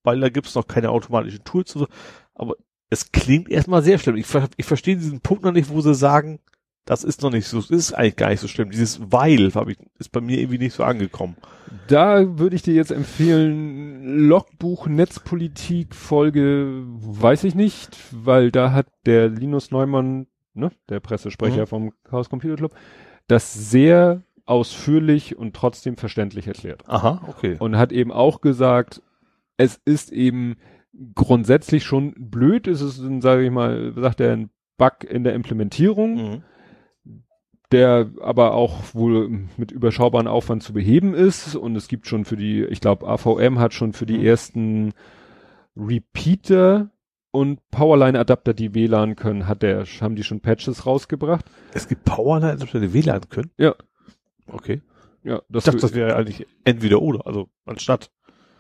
weil 0.05 0.21
da 0.21 0.29
gibt's 0.29 0.55
noch 0.55 0.67
keine 0.69 0.91
automatischen 0.91 1.43
Tools. 1.45 1.73
So. 1.73 1.89
Aber 2.35 2.55
es 2.91 3.13
klingt 3.13 3.49
erstmal 3.49 3.83
sehr 3.83 3.99
schlimm. 3.99 4.17
Ich, 4.17 4.27
ich 4.57 4.67
verstehe 4.67 4.97
diesen 4.97 5.21
Punkt 5.21 5.45
noch 5.45 5.53
nicht, 5.53 5.71
wo 5.71 5.81
sie 5.81 5.95
sagen, 5.95 6.39
das 6.85 7.03
ist 7.03 7.23
noch 7.23 7.33
nicht 7.33 7.49
so, 7.49 7.59
das 7.59 7.71
ist 7.71 7.93
eigentlich 7.93 8.17
gar 8.17 8.29
nicht 8.31 8.41
so 8.41 8.47
schlimm. 8.47 8.71
Dieses 8.71 9.01
Weil 9.11 9.53
hab 9.55 9.69
ich, 9.69 9.77
ist 9.99 10.13
bei 10.13 10.21
mir 10.21 10.39
irgendwie 10.39 10.59
nicht 10.59 10.75
so 10.75 10.85
angekommen. 10.85 11.37
Da 11.89 12.39
würde 12.39 12.55
ich 12.55 12.63
dir 12.63 12.75
jetzt 12.75 12.93
empfehlen, 12.93 14.29
Logbuch 14.29 14.87
Netzpolitik 14.87 15.97
Folge, 15.97 16.85
weiß 16.87 17.43
ich 17.45 17.57
nicht, 17.57 17.99
weil 18.13 18.53
da 18.53 18.73
hat 18.73 18.87
der 19.05 19.29
Linus 19.29 19.73
Neumann, 19.73 20.29
ne, 20.55 20.71
der 20.89 21.01
Pressesprecher 21.01 21.63
Mhm. 21.63 21.67
vom 21.67 21.93
Chaos 22.05 22.31
Computer 22.31 22.55
Club, 22.57 22.75
das 23.27 23.53
sehr 23.53 24.23
ausführlich 24.45 25.37
und 25.37 25.57
trotzdem 25.57 25.97
verständlich 25.97 26.47
erklärt. 26.47 26.89
Aha, 26.89 27.25
okay. 27.27 27.57
Und 27.59 27.77
hat 27.77 27.91
eben 27.91 28.13
auch 28.13 28.41
gesagt, 28.41 29.03
es 29.57 29.81
ist 29.85 30.13
eben 30.13 30.55
grundsätzlich 31.15 31.85
schon 31.85 32.15
blöd, 32.19 32.67
es 32.69 32.81
ist, 32.81 33.03
sage 33.21 33.45
ich 33.45 33.51
mal, 33.51 33.93
sagt 33.97 34.21
er, 34.21 34.33
ein 34.33 34.51
Bug 34.79 35.05
in 35.09 35.25
der 35.25 35.35
Implementierung 35.35 36.15
Mhm. 36.15 36.43
der 37.73 38.11
aber 38.21 38.53
auch 38.55 38.95
wohl 38.95 39.49
mit 39.57 39.73
überschaubaren 39.73 40.29
Aufwand 40.29 40.63
zu 40.63 40.73
beheben 40.73 41.15
ist. 41.15 41.57
Und 41.57 41.75
es 41.75 41.89
gibt 41.89 42.07
schon 42.07 42.25
für 42.25 42.37
die, 42.37 42.63
ich 42.65 42.81
glaube, 42.81 43.09
AVM 43.09 43.59
hat 43.59 43.75
schon 43.75 43.93
für 43.93 44.07
die 44.07 44.19
Mhm. 44.19 44.25
ersten 44.25 44.93
Repeater 45.77 46.91
und 47.33 47.61
Powerline-Adapter, 47.71 48.55
die 48.55 48.75
WLAN 48.75 49.17
können, 49.17 49.47
hat 49.47 49.63
der, 49.63 49.85
haben 50.01 50.17
die 50.17 50.23
schon 50.25 50.41
Patches 50.41 50.87
rausgebracht. 50.87 51.45
Es 51.75 51.89
gibt 51.89 52.05
Powerline, 52.05 52.57
dass 52.57 52.73
wir 52.73 52.81
die 52.81 52.93
WLAN 52.95 53.29
können? 53.29 53.51
Ja. 53.59 53.75
Okay. 54.47 54.81
Ja, 55.23 55.39
Ich 55.39 55.43
das, 55.51 55.65
dachte, 55.65 55.79
das 55.81 55.95
wäre 55.95 56.15
eigentlich 56.17 56.47
entweder 56.65 57.03
oder, 57.03 57.27
also 57.27 57.49
anstatt. 57.65 58.11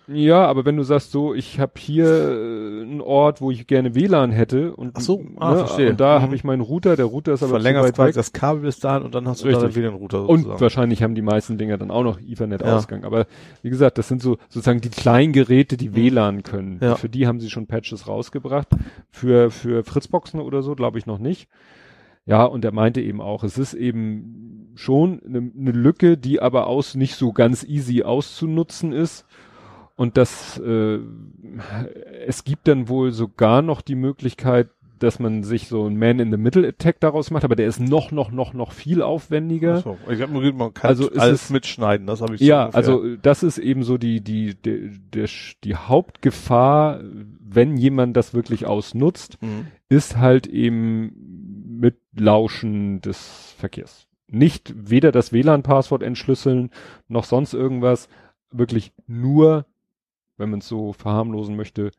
Ja, 0.09 0.47
aber 0.47 0.65
wenn 0.65 0.77
du 0.77 0.83
sagst 0.85 1.11
so, 1.11 1.35
ich 1.35 1.59
habe 1.59 1.73
hier 1.79 2.07
äh, 2.07 2.83
einen 2.83 3.01
Ort, 3.01 3.41
wo 3.41 3.51
ich 3.51 3.67
gerne 3.67 3.95
WLAN 3.95 4.31
hätte 4.31 4.75
und, 4.77 4.93
Ach 4.95 5.01
so, 5.01 5.25
ah, 5.39 5.51
ne, 5.53 5.59
verstehe. 5.59 5.91
und 5.91 6.01
da 6.01 6.19
Mhm. 6.19 6.23
habe 6.23 6.35
ich 6.37 6.45
meinen 6.45 6.61
Router, 6.61 6.95
der 6.97 7.07
Router 7.07 7.33
ist 7.33 7.43
aber 7.43 7.63
weit 7.63 7.95
quasi 7.95 8.09
weg. 8.11 8.15
das 8.15 8.33
Kabel 8.33 8.63
bis 8.63 8.79
dahin 8.79 9.03
und 9.03 9.15
dann 9.15 9.27
hast 9.27 9.43
du 9.43 9.49
Richtig. 9.49 9.71
da 9.71 9.75
wieder 9.75 9.89
einen 9.89 9.97
Router 9.97 10.29
Und 10.29 10.39
sozusagen. 10.41 10.61
wahrscheinlich 10.61 11.03
haben 11.03 11.15
die 11.17 11.23
meisten 11.23 11.59
Dinger 11.59 11.77
dann 11.79 11.91
auch 11.91 12.05
noch 12.05 12.21
Ethernet-Ausgang. 12.21 13.01
Ja. 13.01 13.07
Aber 13.07 13.27
wie 13.63 13.71
gesagt, 13.71 13.99
das 13.99 14.07
sind 14.09 14.23
so 14.23 14.37
sozusagen 14.49 14.81
die 14.81 14.91
kleinen 14.91 15.33
Geräte, 15.33 15.77
die 15.77 15.95
WLAN 15.97 16.43
können. 16.45 16.79
Ja. 16.81 16.95
Für 16.95 17.09
die 17.09 17.27
haben 17.27 17.41
sie 17.41 17.51
schon 17.51 17.67
Patches 17.67 18.07
rausgebracht. 18.07 18.69
Für, 19.11 19.51
für 19.51 19.83
Fritzboxen 19.83 20.41
oder 20.41 20.63
so 20.63 20.75
glaube 20.77 20.99
ich 20.99 21.07
noch 21.07 21.19
nicht. 21.19 21.49
Ja, 22.27 22.45
und 22.45 22.65
er 22.65 22.73
meinte 22.73 23.01
eben 23.01 23.21
auch, 23.21 23.45
es 23.45 23.57
ist 23.57 23.73
eben 23.75 24.73
schon 24.75 25.21
eine, 25.25 25.51
eine 25.59 25.71
Lücke, 25.71 26.17
die 26.19 26.41
aber 26.43 26.67
aus 26.67 26.95
nicht 26.97 27.15
so 27.15 27.33
ganz 27.33 27.63
easy 27.65 28.03
auszunutzen 28.03 28.93
ist. 28.93 29.25
Und 29.97 30.17
das, 30.19 30.59
äh, 30.59 30.99
es 32.27 32.45
gibt 32.45 32.69
dann 32.69 32.89
wohl 32.89 33.13
sogar 33.13 33.63
noch 33.63 33.81
die 33.81 33.95
Möglichkeit, 33.95 34.69
dass 34.99 35.19
man 35.19 35.43
sich 35.43 35.69
so 35.69 35.87
ein 35.87 35.99
Man-in-the-Middle-Attack 35.99 37.01
daraus 37.01 37.31
macht, 37.31 37.45
aber 37.45 37.55
der 37.57 37.67
ist 37.67 37.81
noch, 37.81 38.13
noch, 38.13 38.31
noch, 38.31 38.55
noch 38.55 38.73
viel 38.73 39.03
aufwendiger. 39.03 39.79
So, 39.83 39.99
ich 40.11 40.23
habe 40.23 40.33
nur 40.33 40.41
gesagt, 40.41 40.59
man 40.59 40.73
kann 40.73 40.89
Also 40.89 41.11
ist 41.11 41.19
alles 41.21 41.43
es- 41.45 41.51
mitschneiden, 41.51 42.07
das 42.07 42.23
habe 42.23 42.35
ich 42.35 42.41
so 42.41 42.47
Ja, 42.47 42.63
ungefähr. 42.67 42.79
also 42.79 43.17
das 43.21 43.43
ist 43.43 43.59
eben 43.59 43.83
so 43.83 43.99
die, 43.99 44.23
die, 44.23 44.55
die, 44.55 44.99
die, 45.15 45.27
die 45.65 45.75
Hauptgefahr, 45.77 47.01
wenn 47.41 47.77
jemand 47.77 48.17
das 48.17 48.33
wirklich 48.33 48.67
ausnutzt, 48.67 49.37
Mhm. 49.43 49.67
ist 49.91 50.17
halt 50.17 50.47
eben 50.47 51.77
mit 51.79 51.99
Lauschen 52.17 53.03
des 53.03 53.55
Verkehrs. 53.59 54.07
Nicht 54.29 54.73
weder 54.77 55.13
das 55.13 55.31
WLAN-Passwort 55.33 56.03
entschlüsseln, 56.03 56.71
noch 57.09 57.25
sonst 57.25 57.53
irgendwas, 57.53 58.09
wirklich 58.51 58.93
nur, 59.07 59.67
wenn 60.37 60.51
man 60.51 60.61
es 60.61 60.69
so 60.69 60.93
verharmlosen 60.93 61.57
möchte, 61.57 61.91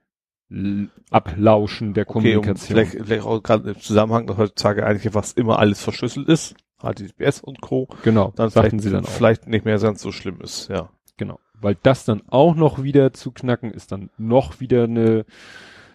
Ablauschen 1.10 1.94
der 1.94 2.04
Okay, 2.10 2.36
um 2.36 2.42
Kommunikation. 2.42 2.68
vielleicht, 2.68 2.92
vielleicht 3.06 3.26
auch 3.26 3.44
gerade 3.44 3.72
im 3.72 3.80
Zusammenhang, 3.80 4.28
dass 4.28 4.38
heutzutage 4.38 4.86
eigentlich 4.86 5.12
fast 5.12 5.38
immer 5.38 5.60
alles 5.60 5.84
verschlüsselt 5.84 6.30
ist, 6.30 6.56
HTTPS 6.82 7.42
und 7.42 7.60
Co., 7.62 7.88
genau, 8.04 8.32
dann 8.36 8.50
sagten 8.50 8.80
vielleicht, 8.80 8.84
sie 8.84 8.92
dann 8.92 9.06
auch. 9.06 9.10
vielleicht 9.10 9.48
nicht 9.48 9.66
mehr 9.66 9.78
ganz 9.80 10.02
so 10.02 10.12
schlimm 10.12 10.40
ist, 10.42 10.70
ja. 10.70 10.90
Genau. 11.18 11.40
Weil 11.60 11.76
das 11.82 12.06
dann 12.06 12.22
auch 12.28 12.56
noch 12.56 12.84
wieder 12.84 13.12
zu 13.14 13.32
knacken, 13.32 13.72
ist 13.72 13.92
dann 13.92 14.10
noch 14.18 14.60
wieder 14.60 14.84
eine 14.84 15.26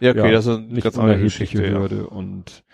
Ja, 0.00 0.10
okay, 0.10 0.18
Ja, 0.18 0.30
das 0.32 0.46
ist 0.46 0.56
eine 0.56 0.66
nicht 0.66 0.82
ganz 0.84 0.96
andere 0.96 1.14
unerhebliche 1.14 1.44
Geschichte, 1.44 1.66
ja. 1.66 1.78
Hürde 1.78 2.06
und 2.08 2.64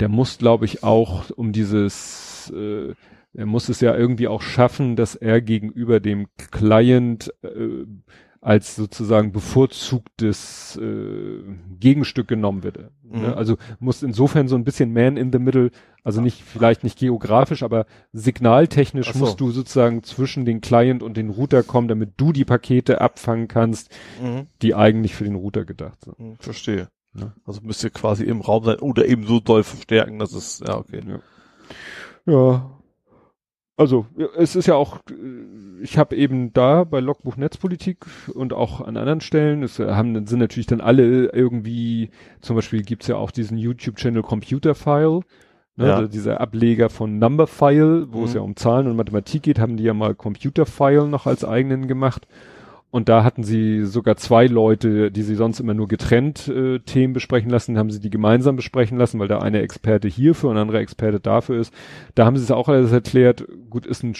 der 0.00 0.08
muss, 0.08 0.38
glaube 0.38 0.64
ich, 0.64 0.82
auch 0.82 1.30
um 1.30 1.52
dieses, 1.52 2.52
äh, 2.54 2.92
er 3.34 3.46
muss 3.46 3.68
es 3.68 3.80
ja 3.80 3.96
irgendwie 3.96 4.26
auch 4.28 4.42
schaffen, 4.42 4.96
dass 4.96 5.14
er 5.14 5.40
gegenüber 5.40 6.00
dem 6.00 6.26
Client 6.50 7.32
äh, 7.42 7.86
als 8.42 8.74
sozusagen 8.74 9.30
bevorzugtes 9.30 10.76
äh, 10.76 11.42
Gegenstück 11.78 12.26
genommen 12.26 12.64
wird. 12.64 12.90
Mhm. 13.04 13.20
Ne? 13.22 13.36
Also 13.36 13.56
muss 13.78 14.02
insofern 14.02 14.48
so 14.48 14.56
ein 14.56 14.64
bisschen 14.64 14.92
Man 14.92 15.16
in 15.16 15.30
the 15.32 15.38
Middle, 15.38 15.70
also 16.02 16.20
nicht 16.20 16.42
vielleicht 16.42 16.82
nicht 16.82 16.98
geografisch, 16.98 17.62
aber 17.62 17.86
signaltechnisch 18.12 19.12
so. 19.12 19.18
musst 19.20 19.40
du 19.40 19.52
sozusagen 19.52 20.02
zwischen 20.02 20.44
den 20.44 20.60
Client 20.60 21.04
und 21.04 21.16
den 21.16 21.30
Router 21.30 21.62
kommen, 21.62 21.86
damit 21.86 22.14
du 22.16 22.32
die 22.32 22.44
Pakete 22.44 23.00
abfangen 23.00 23.46
kannst, 23.46 23.90
Mhm. 24.20 24.48
die 24.60 24.74
eigentlich 24.74 25.14
für 25.14 25.24
den 25.24 25.36
Router 25.36 25.64
gedacht 25.64 26.00
sind. 26.04 26.18
Mhm, 26.18 26.36
Verstehe. 26.40 26.88
Ja. 27.14 27.32
Also 27.44 27.60
müsst 27.62 27.84
ihr 27.84 27.90
quasi 27.90 28.24
im 28.24 28.40
Raum 28.40 28.64
sein 28.64 28.80
oder 28.80 29.06
eben 29.06 29.24
so 29.24 29.38
doll 29.38 29.62
verstärken, 29.62 30.18
dass 30.18 30.32
es, 30.32 30.60
ja, 30.66 30.78
okay. 30.78 31.00
Ja. 32.26 32.70
Also, 33.76 34.06
es 34.36 34.54
ist 34.54 34.66
ja 34.66 34.74
auch, 34.74 34.98
äh, 35.10 35.82
ich 35.82 35.98
habe 35.98 36.14
eben 36.14 36.52
da 36.52 36.84
bei 36.84 37.00
Logbuch 37.00 37.36
Netzpolitik 37.36 38.04
und 38.34 38.52
auch 38.52 38.80
an 38.82 38.96
anderen 38.96 39.20
Stellen, 39.20 39.62
es 39.62 39.78
haben, 39.78 40.26
sind 40.26 40.38
natürlich 40.38 40.66
dann 40.66 40.80
alle 40.80 41.26
irgendwie, 41.32 42.10
zum 42.40 42.54
Beispiel 42.56 42.82
gibt's 42.82 43.06
ja 43.08 43.16
auch 43.16 43.30
diesen 43.30 43.56
YouTube-Channel 43.58 44.22
Computer 44.22 44.74
File, 44.74 45.20
ne, 45.76 45.86
Ja. 45.88 45.96
also 45.96 46.08
dieser 46.08 46.40
Ableger 46.40 46.90
von 46.90 47.18
Number 47.18 47.46
File, 47.46 48.06
wo 48.12 48.24
es 48.24 48.30
Mhm. 48.30 48.36
ja 48.36 48.42
um 48.42 48.56
Zahlen 48.56 48.86
und 48.86 48.96
Mathematik 48.96 49.42
geht, 49.42 49.58
haben 49.58 49.76
die 49.78 49.84
ja 49.84 49.94
mal 49.94 50.14
Computer 50.14 50.66
File 50.66 51.06
noch 51.08 51.26
als 51.26 51.44
eigenen 51.44 51.88
gemacht. 51.88 52.26
Und 52.92 53.08
da 53.08 53.24
hatten 53.24 53.42
sie 53.42 53.86
sogar 53.86 54.16
zwei 54.18 54.46
Leute, 54.46 55.10
die 55.10 55.22
sie 55.22 55.34
sonst 55.34 55.60
immer 55.60 55.72
nur 55.72 55.88
getrennt 55.88 56.46
äh, 56.48 56.78
Themen 56.80 57.14
besprechen 57.14 57.50
lassen, 57.50 57.78
haben 57.78 57.90
sie 57.90 58.00
die 58.00 58.10
gemeinsam 58.10 58.54
besprechen 58.54 58.98
lassen, 58.98 59.18
weil 59.18 59.28
der 59.28 59.40
eine 59.40 59.62
Experte 59.62 60.08
hierfür 60.08 60.50
und 60.50 60.56
der 60.56 60.62
andere 60.62 60.80
Experte 60.80 61.18
dafür 61.18 61.58
ist. 61.58 61.72
Da 62.14 62.26
haben 62.26 62.36
sie 62.36 62.44
es 62.44 62.50
auch 62.50 62.68
alles 62.68 62.92
erklärt. 62.92 63.46
Gut, 63.70 63.86
ist 63.86 64.02
ein, 64.04 64.14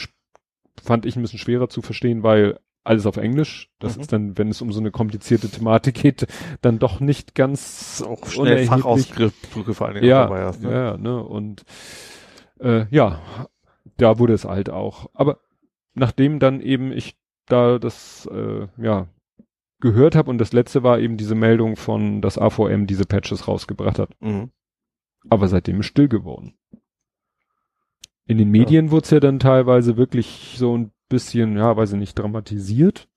fand 0.83 1.05
ich 1.05 1.17
ein 1.17 1.22
bisschen 1.22 1.38
schwerer 1.38 1.69
zu 1.69 1.83
verstehen, 1.83 2.22
weil 2.22 2.58
alles 2.83 3.05
auf 3.05 3.19
Englisch. 3.19 3.71
Das 3.78 3.97
Mhm. 3.97 4.01
ist 4.01 4.12
dann, 4.15 4.38
wenn 4.38 4.49
es 4.49 4.62
um 4.62 4.72
so 4.72 4.81
eine 4.81 4.90
komplizierte 4.90 5.51
Thematik 5.51 5.94
geht, 5.97 6.26
dann 6.62 6.78
doch 6.78 6.99
nicht 6.99 7.35
ganz 7.35 8.03
Auch 8.06 8.26
schnell 8.26 8.56
allen 9.87 9.97
Dingen 9.97 10.06
Ja, 10.08 10.22
dabei 10.24 10.44
hast, 10.44 10.62
ne? 10.62 10.72
ja, 10.72 10.97
ne, 10.97 11.22
und 11.22 11.65
äh, 12.58 12.87
ja, 12.90 13.21
da 13.99 14.19
wurde 14.19 14.33
es 14.33 14.47
halt 14.47 14.71
auch. 14.71 15.10
Aber 15.12 15.40
nachdem 15.94 16.38
dann 16.38 16.62
eben 16.62 16.90
ich 16.90 17.17
da 17.52 17.78
das 17.78 18.28
äh, 18.33 18.67
ja 18.76 19.08
gehört 19.81 20.15
habe 20.15 20.31
und 20.31 20.38
das 20.38 20.52
letzte 20.52 20.83
war 20.83 20.99
eben 21.01 21.17
diese 21.17 21.35
Meldung 21.35 21.76
von, 21.76 22.22
dass 22.22 22.38
AVM 22.38 22.86
diese 22.86 23.04
Patches 23.04 23.49
rausgebracht 23.49 23.99
hat. 23.99 24.10
Mhm. 24.20 24.51
Aber 25.28 25.49
seitdem 25.49 25.81
ist 25.81 25.86
still 25.86 26.08
geworden. 26.08 26.54
In 28.26 28.38
den 28.38 28.51
Medien 28.51 28.90
wurde 28.90 29.04
es 29.04 29.10
ja 29.10 29.20
dann 29.20 29.40
teilweise 29.40 29.97
wirklich 29.97 30.54
so 30.56 30.76
ein 30.76 30.92
bisschen, 31.08 31.56
ja, 31.56 31.76
weiß 31.76 31.92
ich 31.92 31.99
nicht, 31.99 32.18
dramatisiert. 32.18 33.08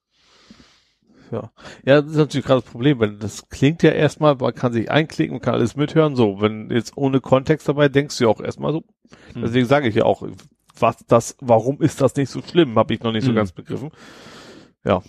Ja. 1.32 1.52
Ja, 1.86 2.02
das 2.02 2.12
ist 2.12 2.18
natürlich 2.18 2.46
gerade 2.46 2.62
das 2.62 2.72
Problem, 2.72 3.00
weil 3.00 3.18
das 3.18 3.48
klingt 3.50 3.84
ja 3.84 3.92
erstmal, 3.92 4.36
man 4.36 4.54
kann 4.54 4.74
sich 4.74 4.92
einklicken, 4.92 5.36
man 5.36 5.42
kann 5.42 5.56
alles 5.56 5.76
mithören, 5.76 6.16
so, 6.16 6.42
wenn 6.42 6.70
jetzt 6.70 6.98
ohne 6.98 7.22
Kontext 7.22 7.68
dabei 7.68 7.90
denkst 7.90 8.18
du 8.18 8.26
ja 8.26 8.30
auch 8.30 8.42
erstmal 8.42 8.74
so, 8.74 8.84
Hm. 9.34 9.42
deswegen 9.44 9.66
sage 9.66 9.88
ich 9.88 9.96
ja 9.96 10.04
auch, 10.04 10.28
was 10.80 10.98
das, 11.08 11.36
warum 11.42 11.82
ist 11.82 12.02
das 12.02 12.16
nicht 12.16 12.30
so 12.30 12.42
schlimm, 12.42 12.78
habe 12.78 12.94
ich 12.94 13.02
noch 13.02 13.12
nicht 13.12 13.24
so 13.26 13.32
Mhm. 13.32 13.36
ganz 13.36 13.52
begriffen. 13.52 13.92
Ja. 14.84 15.02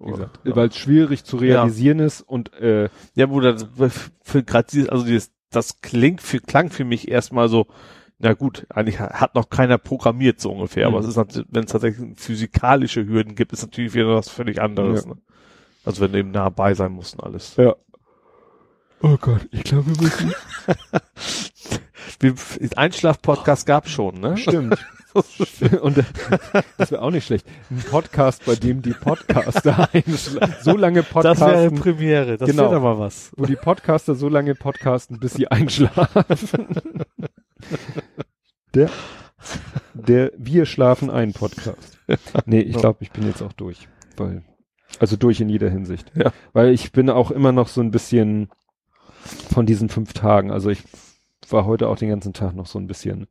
Ja. 0.00 0.30
weil 0.44 0.68
es 0.68 0.76
schwierig 0.76 1.24
zu 1.24 1.36
realisieren 1.38 1.98
ist 1.98 2.20
und 2.20 2.52
äh, 2.54 2.88
Ja, 3.14 3.30
wo 3.30 3.40
das 3.40 3.66
für 4.22 4.44
gerade 4.44 4.68
dieses, 4.70 4.88
also 4.90 5.04
dieses, 5.04 5.32
das 5.50 5.80
klingt 5.80 6.20
für, 6.20 6.38
klang 6.38 6.70
für 6.70 6.84
mich 6.84 7.08
erstmal 7.08 7.48
so, 7.48 7.66
na 8.20 8.34
gut, 8.34 8.64
eigentlich 8.70 9.00
ha- 9.00 9.14
hat 9.20 9.34
noch 9.34 9.48
keiner 9.50 9.76
programmiert 9.76 10.40
so 10.40 10.52
ungefähr, 10.52 10.88
Mhm. 10.88 10.94
aber 10.94 11.02
es 11.04 11.08
ist 11.10 11.16
natürlich, 11.16 11.48
wenn 11.50 11.64
es 11.64 11.72
tatsächlich 11.72 12.16
physikalische 12.16 13.06
Hürden 13.06 13.34
gibt, 13.34 13.52
ist 13.52 13.62
natürlich 13.62 13.92
wieder 13.94 14.14
was 14.14 14.28
völlig 14.28 14.60
anderes. 14.62 15.02
Ja. 15.04 15.14
Ne? 15.14 15.20
Also 15.84 16.00
wenn 16.02 16.12
du 16.12 16.18
eben 16.20 16.30
nah 16.30 16.48
bei 16.48 16.74
sein 16.74 16.92
musst 16.92 17.14
und 17.14 17.24
alles. 17.24 17.56
ja. 17.56 17.74
Oh 19.00 19.16
Gott, 19.20 19.48
ich 19.52 19.62
glaube, 19.64 19.86
wir 19.96 20.02
müssen. 20.02 20.32
Einschlaf-Podcast 22.76 23.66
gab's 23.66 23.90
schon, 23.90 24.20
ne? 24.20 24.36
Stimmt. 24.36 24.78
Und 25.80 25.98
äh, 25.98 26.04
das 26.76 26.90
wäre 26.92 27.02
auch 27.02 27.10
nicht 27.10 27.26
schlecht. 27.26 27.46
Ein 27.70 27.82
Podcast, 27.90 28.44
bei 28.44 28.54
dem 28.54 28.82
die 28.82 28.92
Podcaster 28.92 29.88
einschlafen. 29.94 30.54
So 30.62 30.76
lange 30.76 31.02
Das 31.02 31.14
wäre 31.14 31.34
podcasten, 31.34 31.78
Premiere, 31.80 32.36
das 32.36 32.48
Genau. 32.50 32.70
wäre 32.70 32.80
mal 32.80 32.98
was. 32.98 33.32
wo 33.36 33.46
die 33.46 33.56
Podcaster 33.56 34.14
so 34.14 34.28
lange 34.28 34.54
podcasten, 34.54 35.18
bis 35.18 35.34
sie 35.34 35.48
einschlafen. 35.48 36.24
Der, 38.74 38.90
der 39.94 40.30
Wir 40.36 40.66
schlafen 40.66 41.10
ein 41.10 41.32
Podcast. 41.32 41.98
Nee, 42.44 42.60
ich 42.60 42.76
glaube, 42.76 42.98
ich 43.00 43.10
bin 43.10 43.26
jetzt 43.26 43.42
auch 43.42 43.54
durch. 43.54 43.88
Weil, 44.16 44.42
also 45.00 45.16
durch 45.16 45.40
in 45.40 45.48
jeder 45.48 45.70
Hinsicht. 45.70 46.12
Ja. 46.14 46.32
Weil 46.52 46.68
ich 46.72 46.92
bin 46.92 47.08
auch 47.10 47.30
immer 47.30 47.50
noch 47.52 47.68
so 47.68 47.80
ein 47.80 47.90
bisschen 47.90 48.50
von 49.52 49.64
diesen 49.66 49.88
fünf 49.88 50.12
Tagen. 50.12 50.50
Also 50.52 50.68
ich 50.70 50.84
war 51.52 51.66
heute 51.66 51.88
auch 51.88 51.96
den 51.96 52.08
ganzen 52.08 52.32
Tag 52.32 52.54
noch 52.54 52.66
so 52.66 52.78
ein 52.78 52.86
bisschen. 52.86 53.26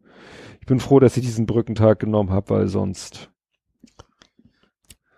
Ich 0.59 0.67
bin 0.67 0.79
froh, 0.79 0.99
dass 0.99 1.17
ich 1.17 1.25
diesen 1.25 1.45
Brückentag 1.45 1.99
genommen 1.99 2.29
habe, 2.29 2.49
weil 2.49 2.67
sonst. 2.67 3.31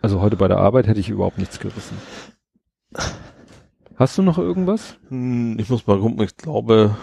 Also 0.02 0.22
heute 0.22 0.38
bei 0.38 0.48
der 0.48 0.58
Arbeit 0.58 0.88
hätte 0.88 1.00
ich 1.00 1.10
überhaupt 1.10 1.38
nichts 1.38 1.60
gerissen. 1.60 1.98
Hast 3.96 4.18
du 4.18 4.22
noch 4.22 4.38
irgendwas? 4.38 4.98
Hm, 5.10 5.58
ich 5.60 5.70
muss 5.70 5.86
mal 5.86 6.00
gucken, 6.00 6.24
ich 6.24 6.38
glaube, 6.38 6.96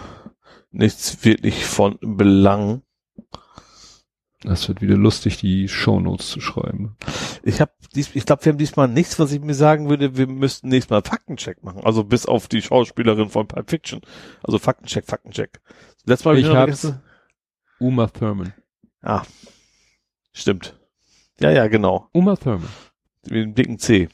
nichts 0.71 1.23
wirklich 1.23 1.65
von 1.65 1.97
Belang. 2.01 2.81
Das 4.43 4.67
wird 4.67 4.81
wieder 4.81 4.95
lustig, 4.97 5.37
die 5.37 5.67
Shownotes 5.67 6.29
zu 6.29 6.39
schreiben. 6.41 6.95
Ich 7.43 7.59
habe 7.59 7.71
dies, 7.95 8.11
ich 8.15 8.25
glaube, 8.25 8.45
wir 8.45 8.51
haben 8.51 8.59
diesmal 8.59 8.87
nichts, 8.87 9.17
was 9.19 9.31
ich 9.31 9.41
mir 9.41 9.55
sagen 9.55 9.89
würde, 9.89 10.15
wir 10.15 10.27
müssten 10.27 10.67
nächstes 10.69 10.91
Mal 10.91 11.01
Faktencheck 11.01 11.63
machen. 11.63 11.81
Also 11.83 12.03
bis 12.03 12.27
auf 12.27 12.47
die 12.47 12.61
Schauspielerin 12.61 13.29
von 13.29 13.47
Pulp 13.47 13.69
Fiction. 13.69 14.01
Also 14.43 14.59
Faktencheck, 14.59 15.05
Faktencheck. 15.07 15.59
Letztes 16.05 16.25
Mal 16.25 16.37
Ich 16.37 16.45
vergessen- 16.45 17.01
Uma 17.79 18.07
Thurman. 18.07 18.53
Ah, 19.01 19.23
stimmt. 20.33 20.79
Ja, 21.39 21.49
ja, 21.51 21.67
genau. 21.67 22.07
Uma 22.13 22.35
Thurman. 22.35 22.69
Mit 23.23 23.33
dem 23.33 23.55
dicken 23.55 23.79
C. 23.79 24.07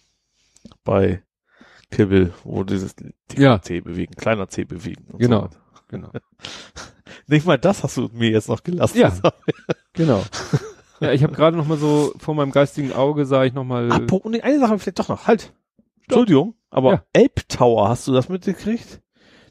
Bei 0.85 1.21
Kill 1.91 2.07
Bill, 2.07 2.33
wo 2.45 2.63
dieses 2.63 2.95
dicke 2.95 3.13
Ja. 3.41 3.61
C 3.61 3.81
bewegen, 3.81 4.15
kleiner 4.15 4.47
C 4.47 4.63
bewegen. 4.63 5.05
Genau. 5.17 5.49
So. 5.51 5.57
Genau. 5.89 6.11
Nicht 7.27 7.45
mal 7.45 7.57
das 7.57 7.83
hast 7.83 7.97
du 7.97 8.09
mir 8.13 8.29
jetzt 8.29 8.49
noch 8.49 8.63
gelassen. 8.63 8.97
Ja. 8.97 9.13
Genau. 9.93 10.23
Ja, 10.99 11.11
ich 11.11 11.23
habe 11.23 11.33
gerade 11.33 11.57
noch 11.57 11.67
mal 11.67 11.77
so 11.77 12.13
vor 12.17 12.33
meinem 12.33 12.51
geistigen 12.51 12.93
Auge 12.93 13.25
sah 13.25 13.43
ich 13.43 13.53
noch 13.53 13.63
mal. 13.63 13.91
Apropos, 13.91 14.31
nee, 14.31 14.41
eine 14.41 14.59
Sache 14.59 14.79
vielleicht 14.79 14.99
doch 14.99 15.09
noch. 15.09 15.27
Halt. 15.27 15.53
Entschuldigung, 16.03 16.55
aber 16.69 16.91
Ja. 16.91 17.03
Ape 17.23 17.47
Tower, 17.47 17.89
hast 17.89 18.07
du 18.07 18.13
das 18.13 18.29
mitgekriegt? 18.29 19.01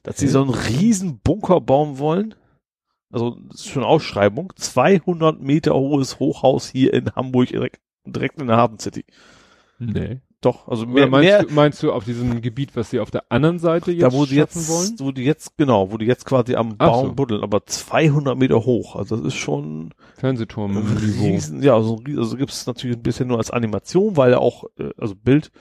Dass 0.02 0.18
sie 0.18 0.28
so 0.28 0.40
einen 0.42 0.50
riesen 0.50 1.20
Bunker 1.20 1.60
bauen 1.60 1.98
wollen? 1.98 2.34
Also, 3.12 3.36
das 3.48 3.60
ist 3.60 3.68
schon 3.68 3.84
Ausschreibung. 3.84 4.52
200 4.56 5.40
Meter 5.40 5.74
hohes 5.74 6.18
Hochhaus 6.18 6.68
hier 6.68 6.92
in 6.94 7.14
Hamburg, 7.14 7.48
direkt, 7.48 7.80
direkt 8.06 8.40
in 8.40 8.48
der 8.48 8.56
Hafen 8.56 8.78
City. 8.78 9.04
nee. 9.78 10.20
Doch, 10.42 10.66
also 10.68 10.86
mehr, 10.86 11.06
meinst, 11.06 11.24
mehr 11.30 11.42
du, 11.44 11.54
meinst 11.54 11.82
du 11.84 11.92
auf 11.92 12.04
diesem 12.04 12.42
Gebiet, 12.42 12.74
was 12.74 12.90
sie 12.90 12.98
auf 13.00 13.10
der 13.12 13.22
anderen 13.28 13.58
Seite 13.60 13.92
jetzt 13.92 14.02
da 14.02 14.12
wo 14.12 14.26
die 14.26 14.34
jetzt, 14.34 14.68
wollen? 14.68 14.94
wo 14.98 15.12
die 15.12 15.22
jetzt, 15.24 15.56
genau, 15.56 15.90
wo 15.92 15.96
die 15.98 16.04
jetzt 16.04 16.26
quasi 16.26 16.56
am 16.56 16.74
Ach 16.78 16.86
Baum 16.88 17.06
so. 17.06 17.12
buddeln, 17.14 17.42
aber 17.44 17.64
200 17.64 18.36
Meter 18.36 18.64
hoch, 18.64 18.96
also 18.96 19.16
das 19.16 19.24
ist 19.26 19.36
schon 19.36 19.94
Fernsehturm 20.18 20.76
riesen, 21.00 21.62
ja, 21.62 21.80
so 21.80 21.96
ein 21.96 22.04
ries- 22.04 22.18
also 22.18 22.36
gibt's 22.36 22.66
natürlich 22.66 22.96
ein 22.96 23.02
bisschen 23.04 23.28
nur 23.28 23.38
als 23.38 23.50
Animation, 23.52 24.16
weil 24.16 24.32
ja 24.32 24.38
auch, 24.38 24.64
äh, 24.80 24.90
also 24.98 25.14
Bild, 25.14 25.52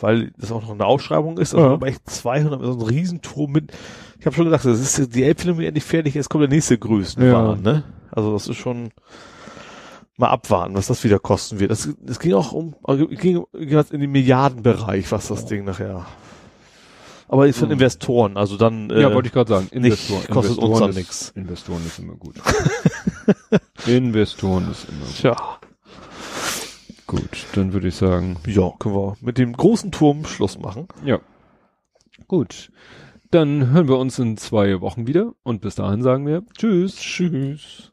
weil 0.00 0.30
das 0.38 0.52
auch 0.52 0.62
noch 0.62 0.70
eine 0.70 0.86
Ausschreibung 0.86 1.36
ist, 1.38 1.52
also 1.54 1.66
Ja. 1.66 1.72
aber 1.74 1.88
echt 1.88 2.08
200 2.08 2.60
Meter, 2.60 2.72
so 2.74 2.78
ein 2.78 2.86
Riesenturm 2.86 3.50
mit, 3.50 3.72
ich 4.20 4.26
habe 4.26 4.36
schon 4.36 4.44
gedacht, 4.44 4.64
das 4.64 4.78
ist 4.98 5.16
die 5.16 5.24
Elbphilharmonie 5.24 5.66
endlich 5.66 5.82
fertig 5.84 6.14
ist, 6.14 6.28
kommt 6.28 6.42
der 6.42 6.48
nächste 6.48 6.78
Größenwahn, 6.78 7.60
ne? 7.60 7.82
Also 8.12 8.32
das 8.32 8.46
ist 8.46 8.56
schon 8.58 8.90
mal 10.22 10.30
abwarten, 10.30 10.74
was 10.74 10.86
das 10.86 11.04
wieder 11.04 11.18
kosten 11.18 11.60
wird. 11.60 11.70
Das, 11.70 11.88
das 12.00 12.18
ging 12.18 12.32
auch 12.34 12.52
um, 12.52 12.74
also 12.82 13.06
ging, 13.06 13.44
ging 13.52 13.84
in 13.90 14.00
den 14.00 14.10
Milliardenbereich, 14.10 15.12
was 15.12 15.28
das 15.28 15.44
Ding 15.46 15.64
nachher. 15.64 16.06
Aber 17.28 17.46
ist 17.46 17.58
von 17.58 17.68
Mhm. 17.68 17.72
Investoren, 17.74 18.36
also 18.36 18.56
dann 18.58 18.90
äh, 18.90 19.00
ja, 19.02 19.14
wollte 19.14 19.28
ich 19.28 19.32
gerade 19.32 19.48
sagen. 19.48 19.64
nicht, 19.72 19.74
Investoren, 19.74 20.26
kostet 20.28 20.58
uns 20.58 20.64
Investoren 20.66 20.80
dann 20.80 20.90
ist, 20.90 20.96
nichts. 20.96 21.32
Investoren 21.34 21.86
ist 21.86 21.98
immer 21.98 22.14
gut. 22.14 22.34
Investoren 23.86 24.70
ist 24.70 24.88
immer 24.88 25.06
gut. 25.06 25.14
Tja, 25.16 25.36
Gut, 27.06 27.46
dann 27.54 27.72
würde 27.74 27.88
ich 27.88 27.96
sagen, 27.96 28.36
ja, 28.46 28.70
können 28.78 28.94
wir 28.94 29.16
mit 29.20 29.36
dem 29.36 29.52
großen 29.54 29.90
Turm 29.92 30.24
Schluss 30.24 30.58
machen. 30.58 30.88
ja. 31.04 31.20
Gut. 32.28 32.70
Dann 33.30 33.70
hören 33.70 33.88
wir 33.88 33.98
uns 33.98 34.18
in 34.18 34.36
zwei 34.36 34.80
Wochen 34.82 35.06
wieder 35.06 35.32
und 35.42 35.62
bis 35.62 35.74
dahin 35.74 36.02
sagen 36.02 36.26
wir 36.26 36.42
Tschüss. 36.56 36.96
Tschüss. 36.96 37.92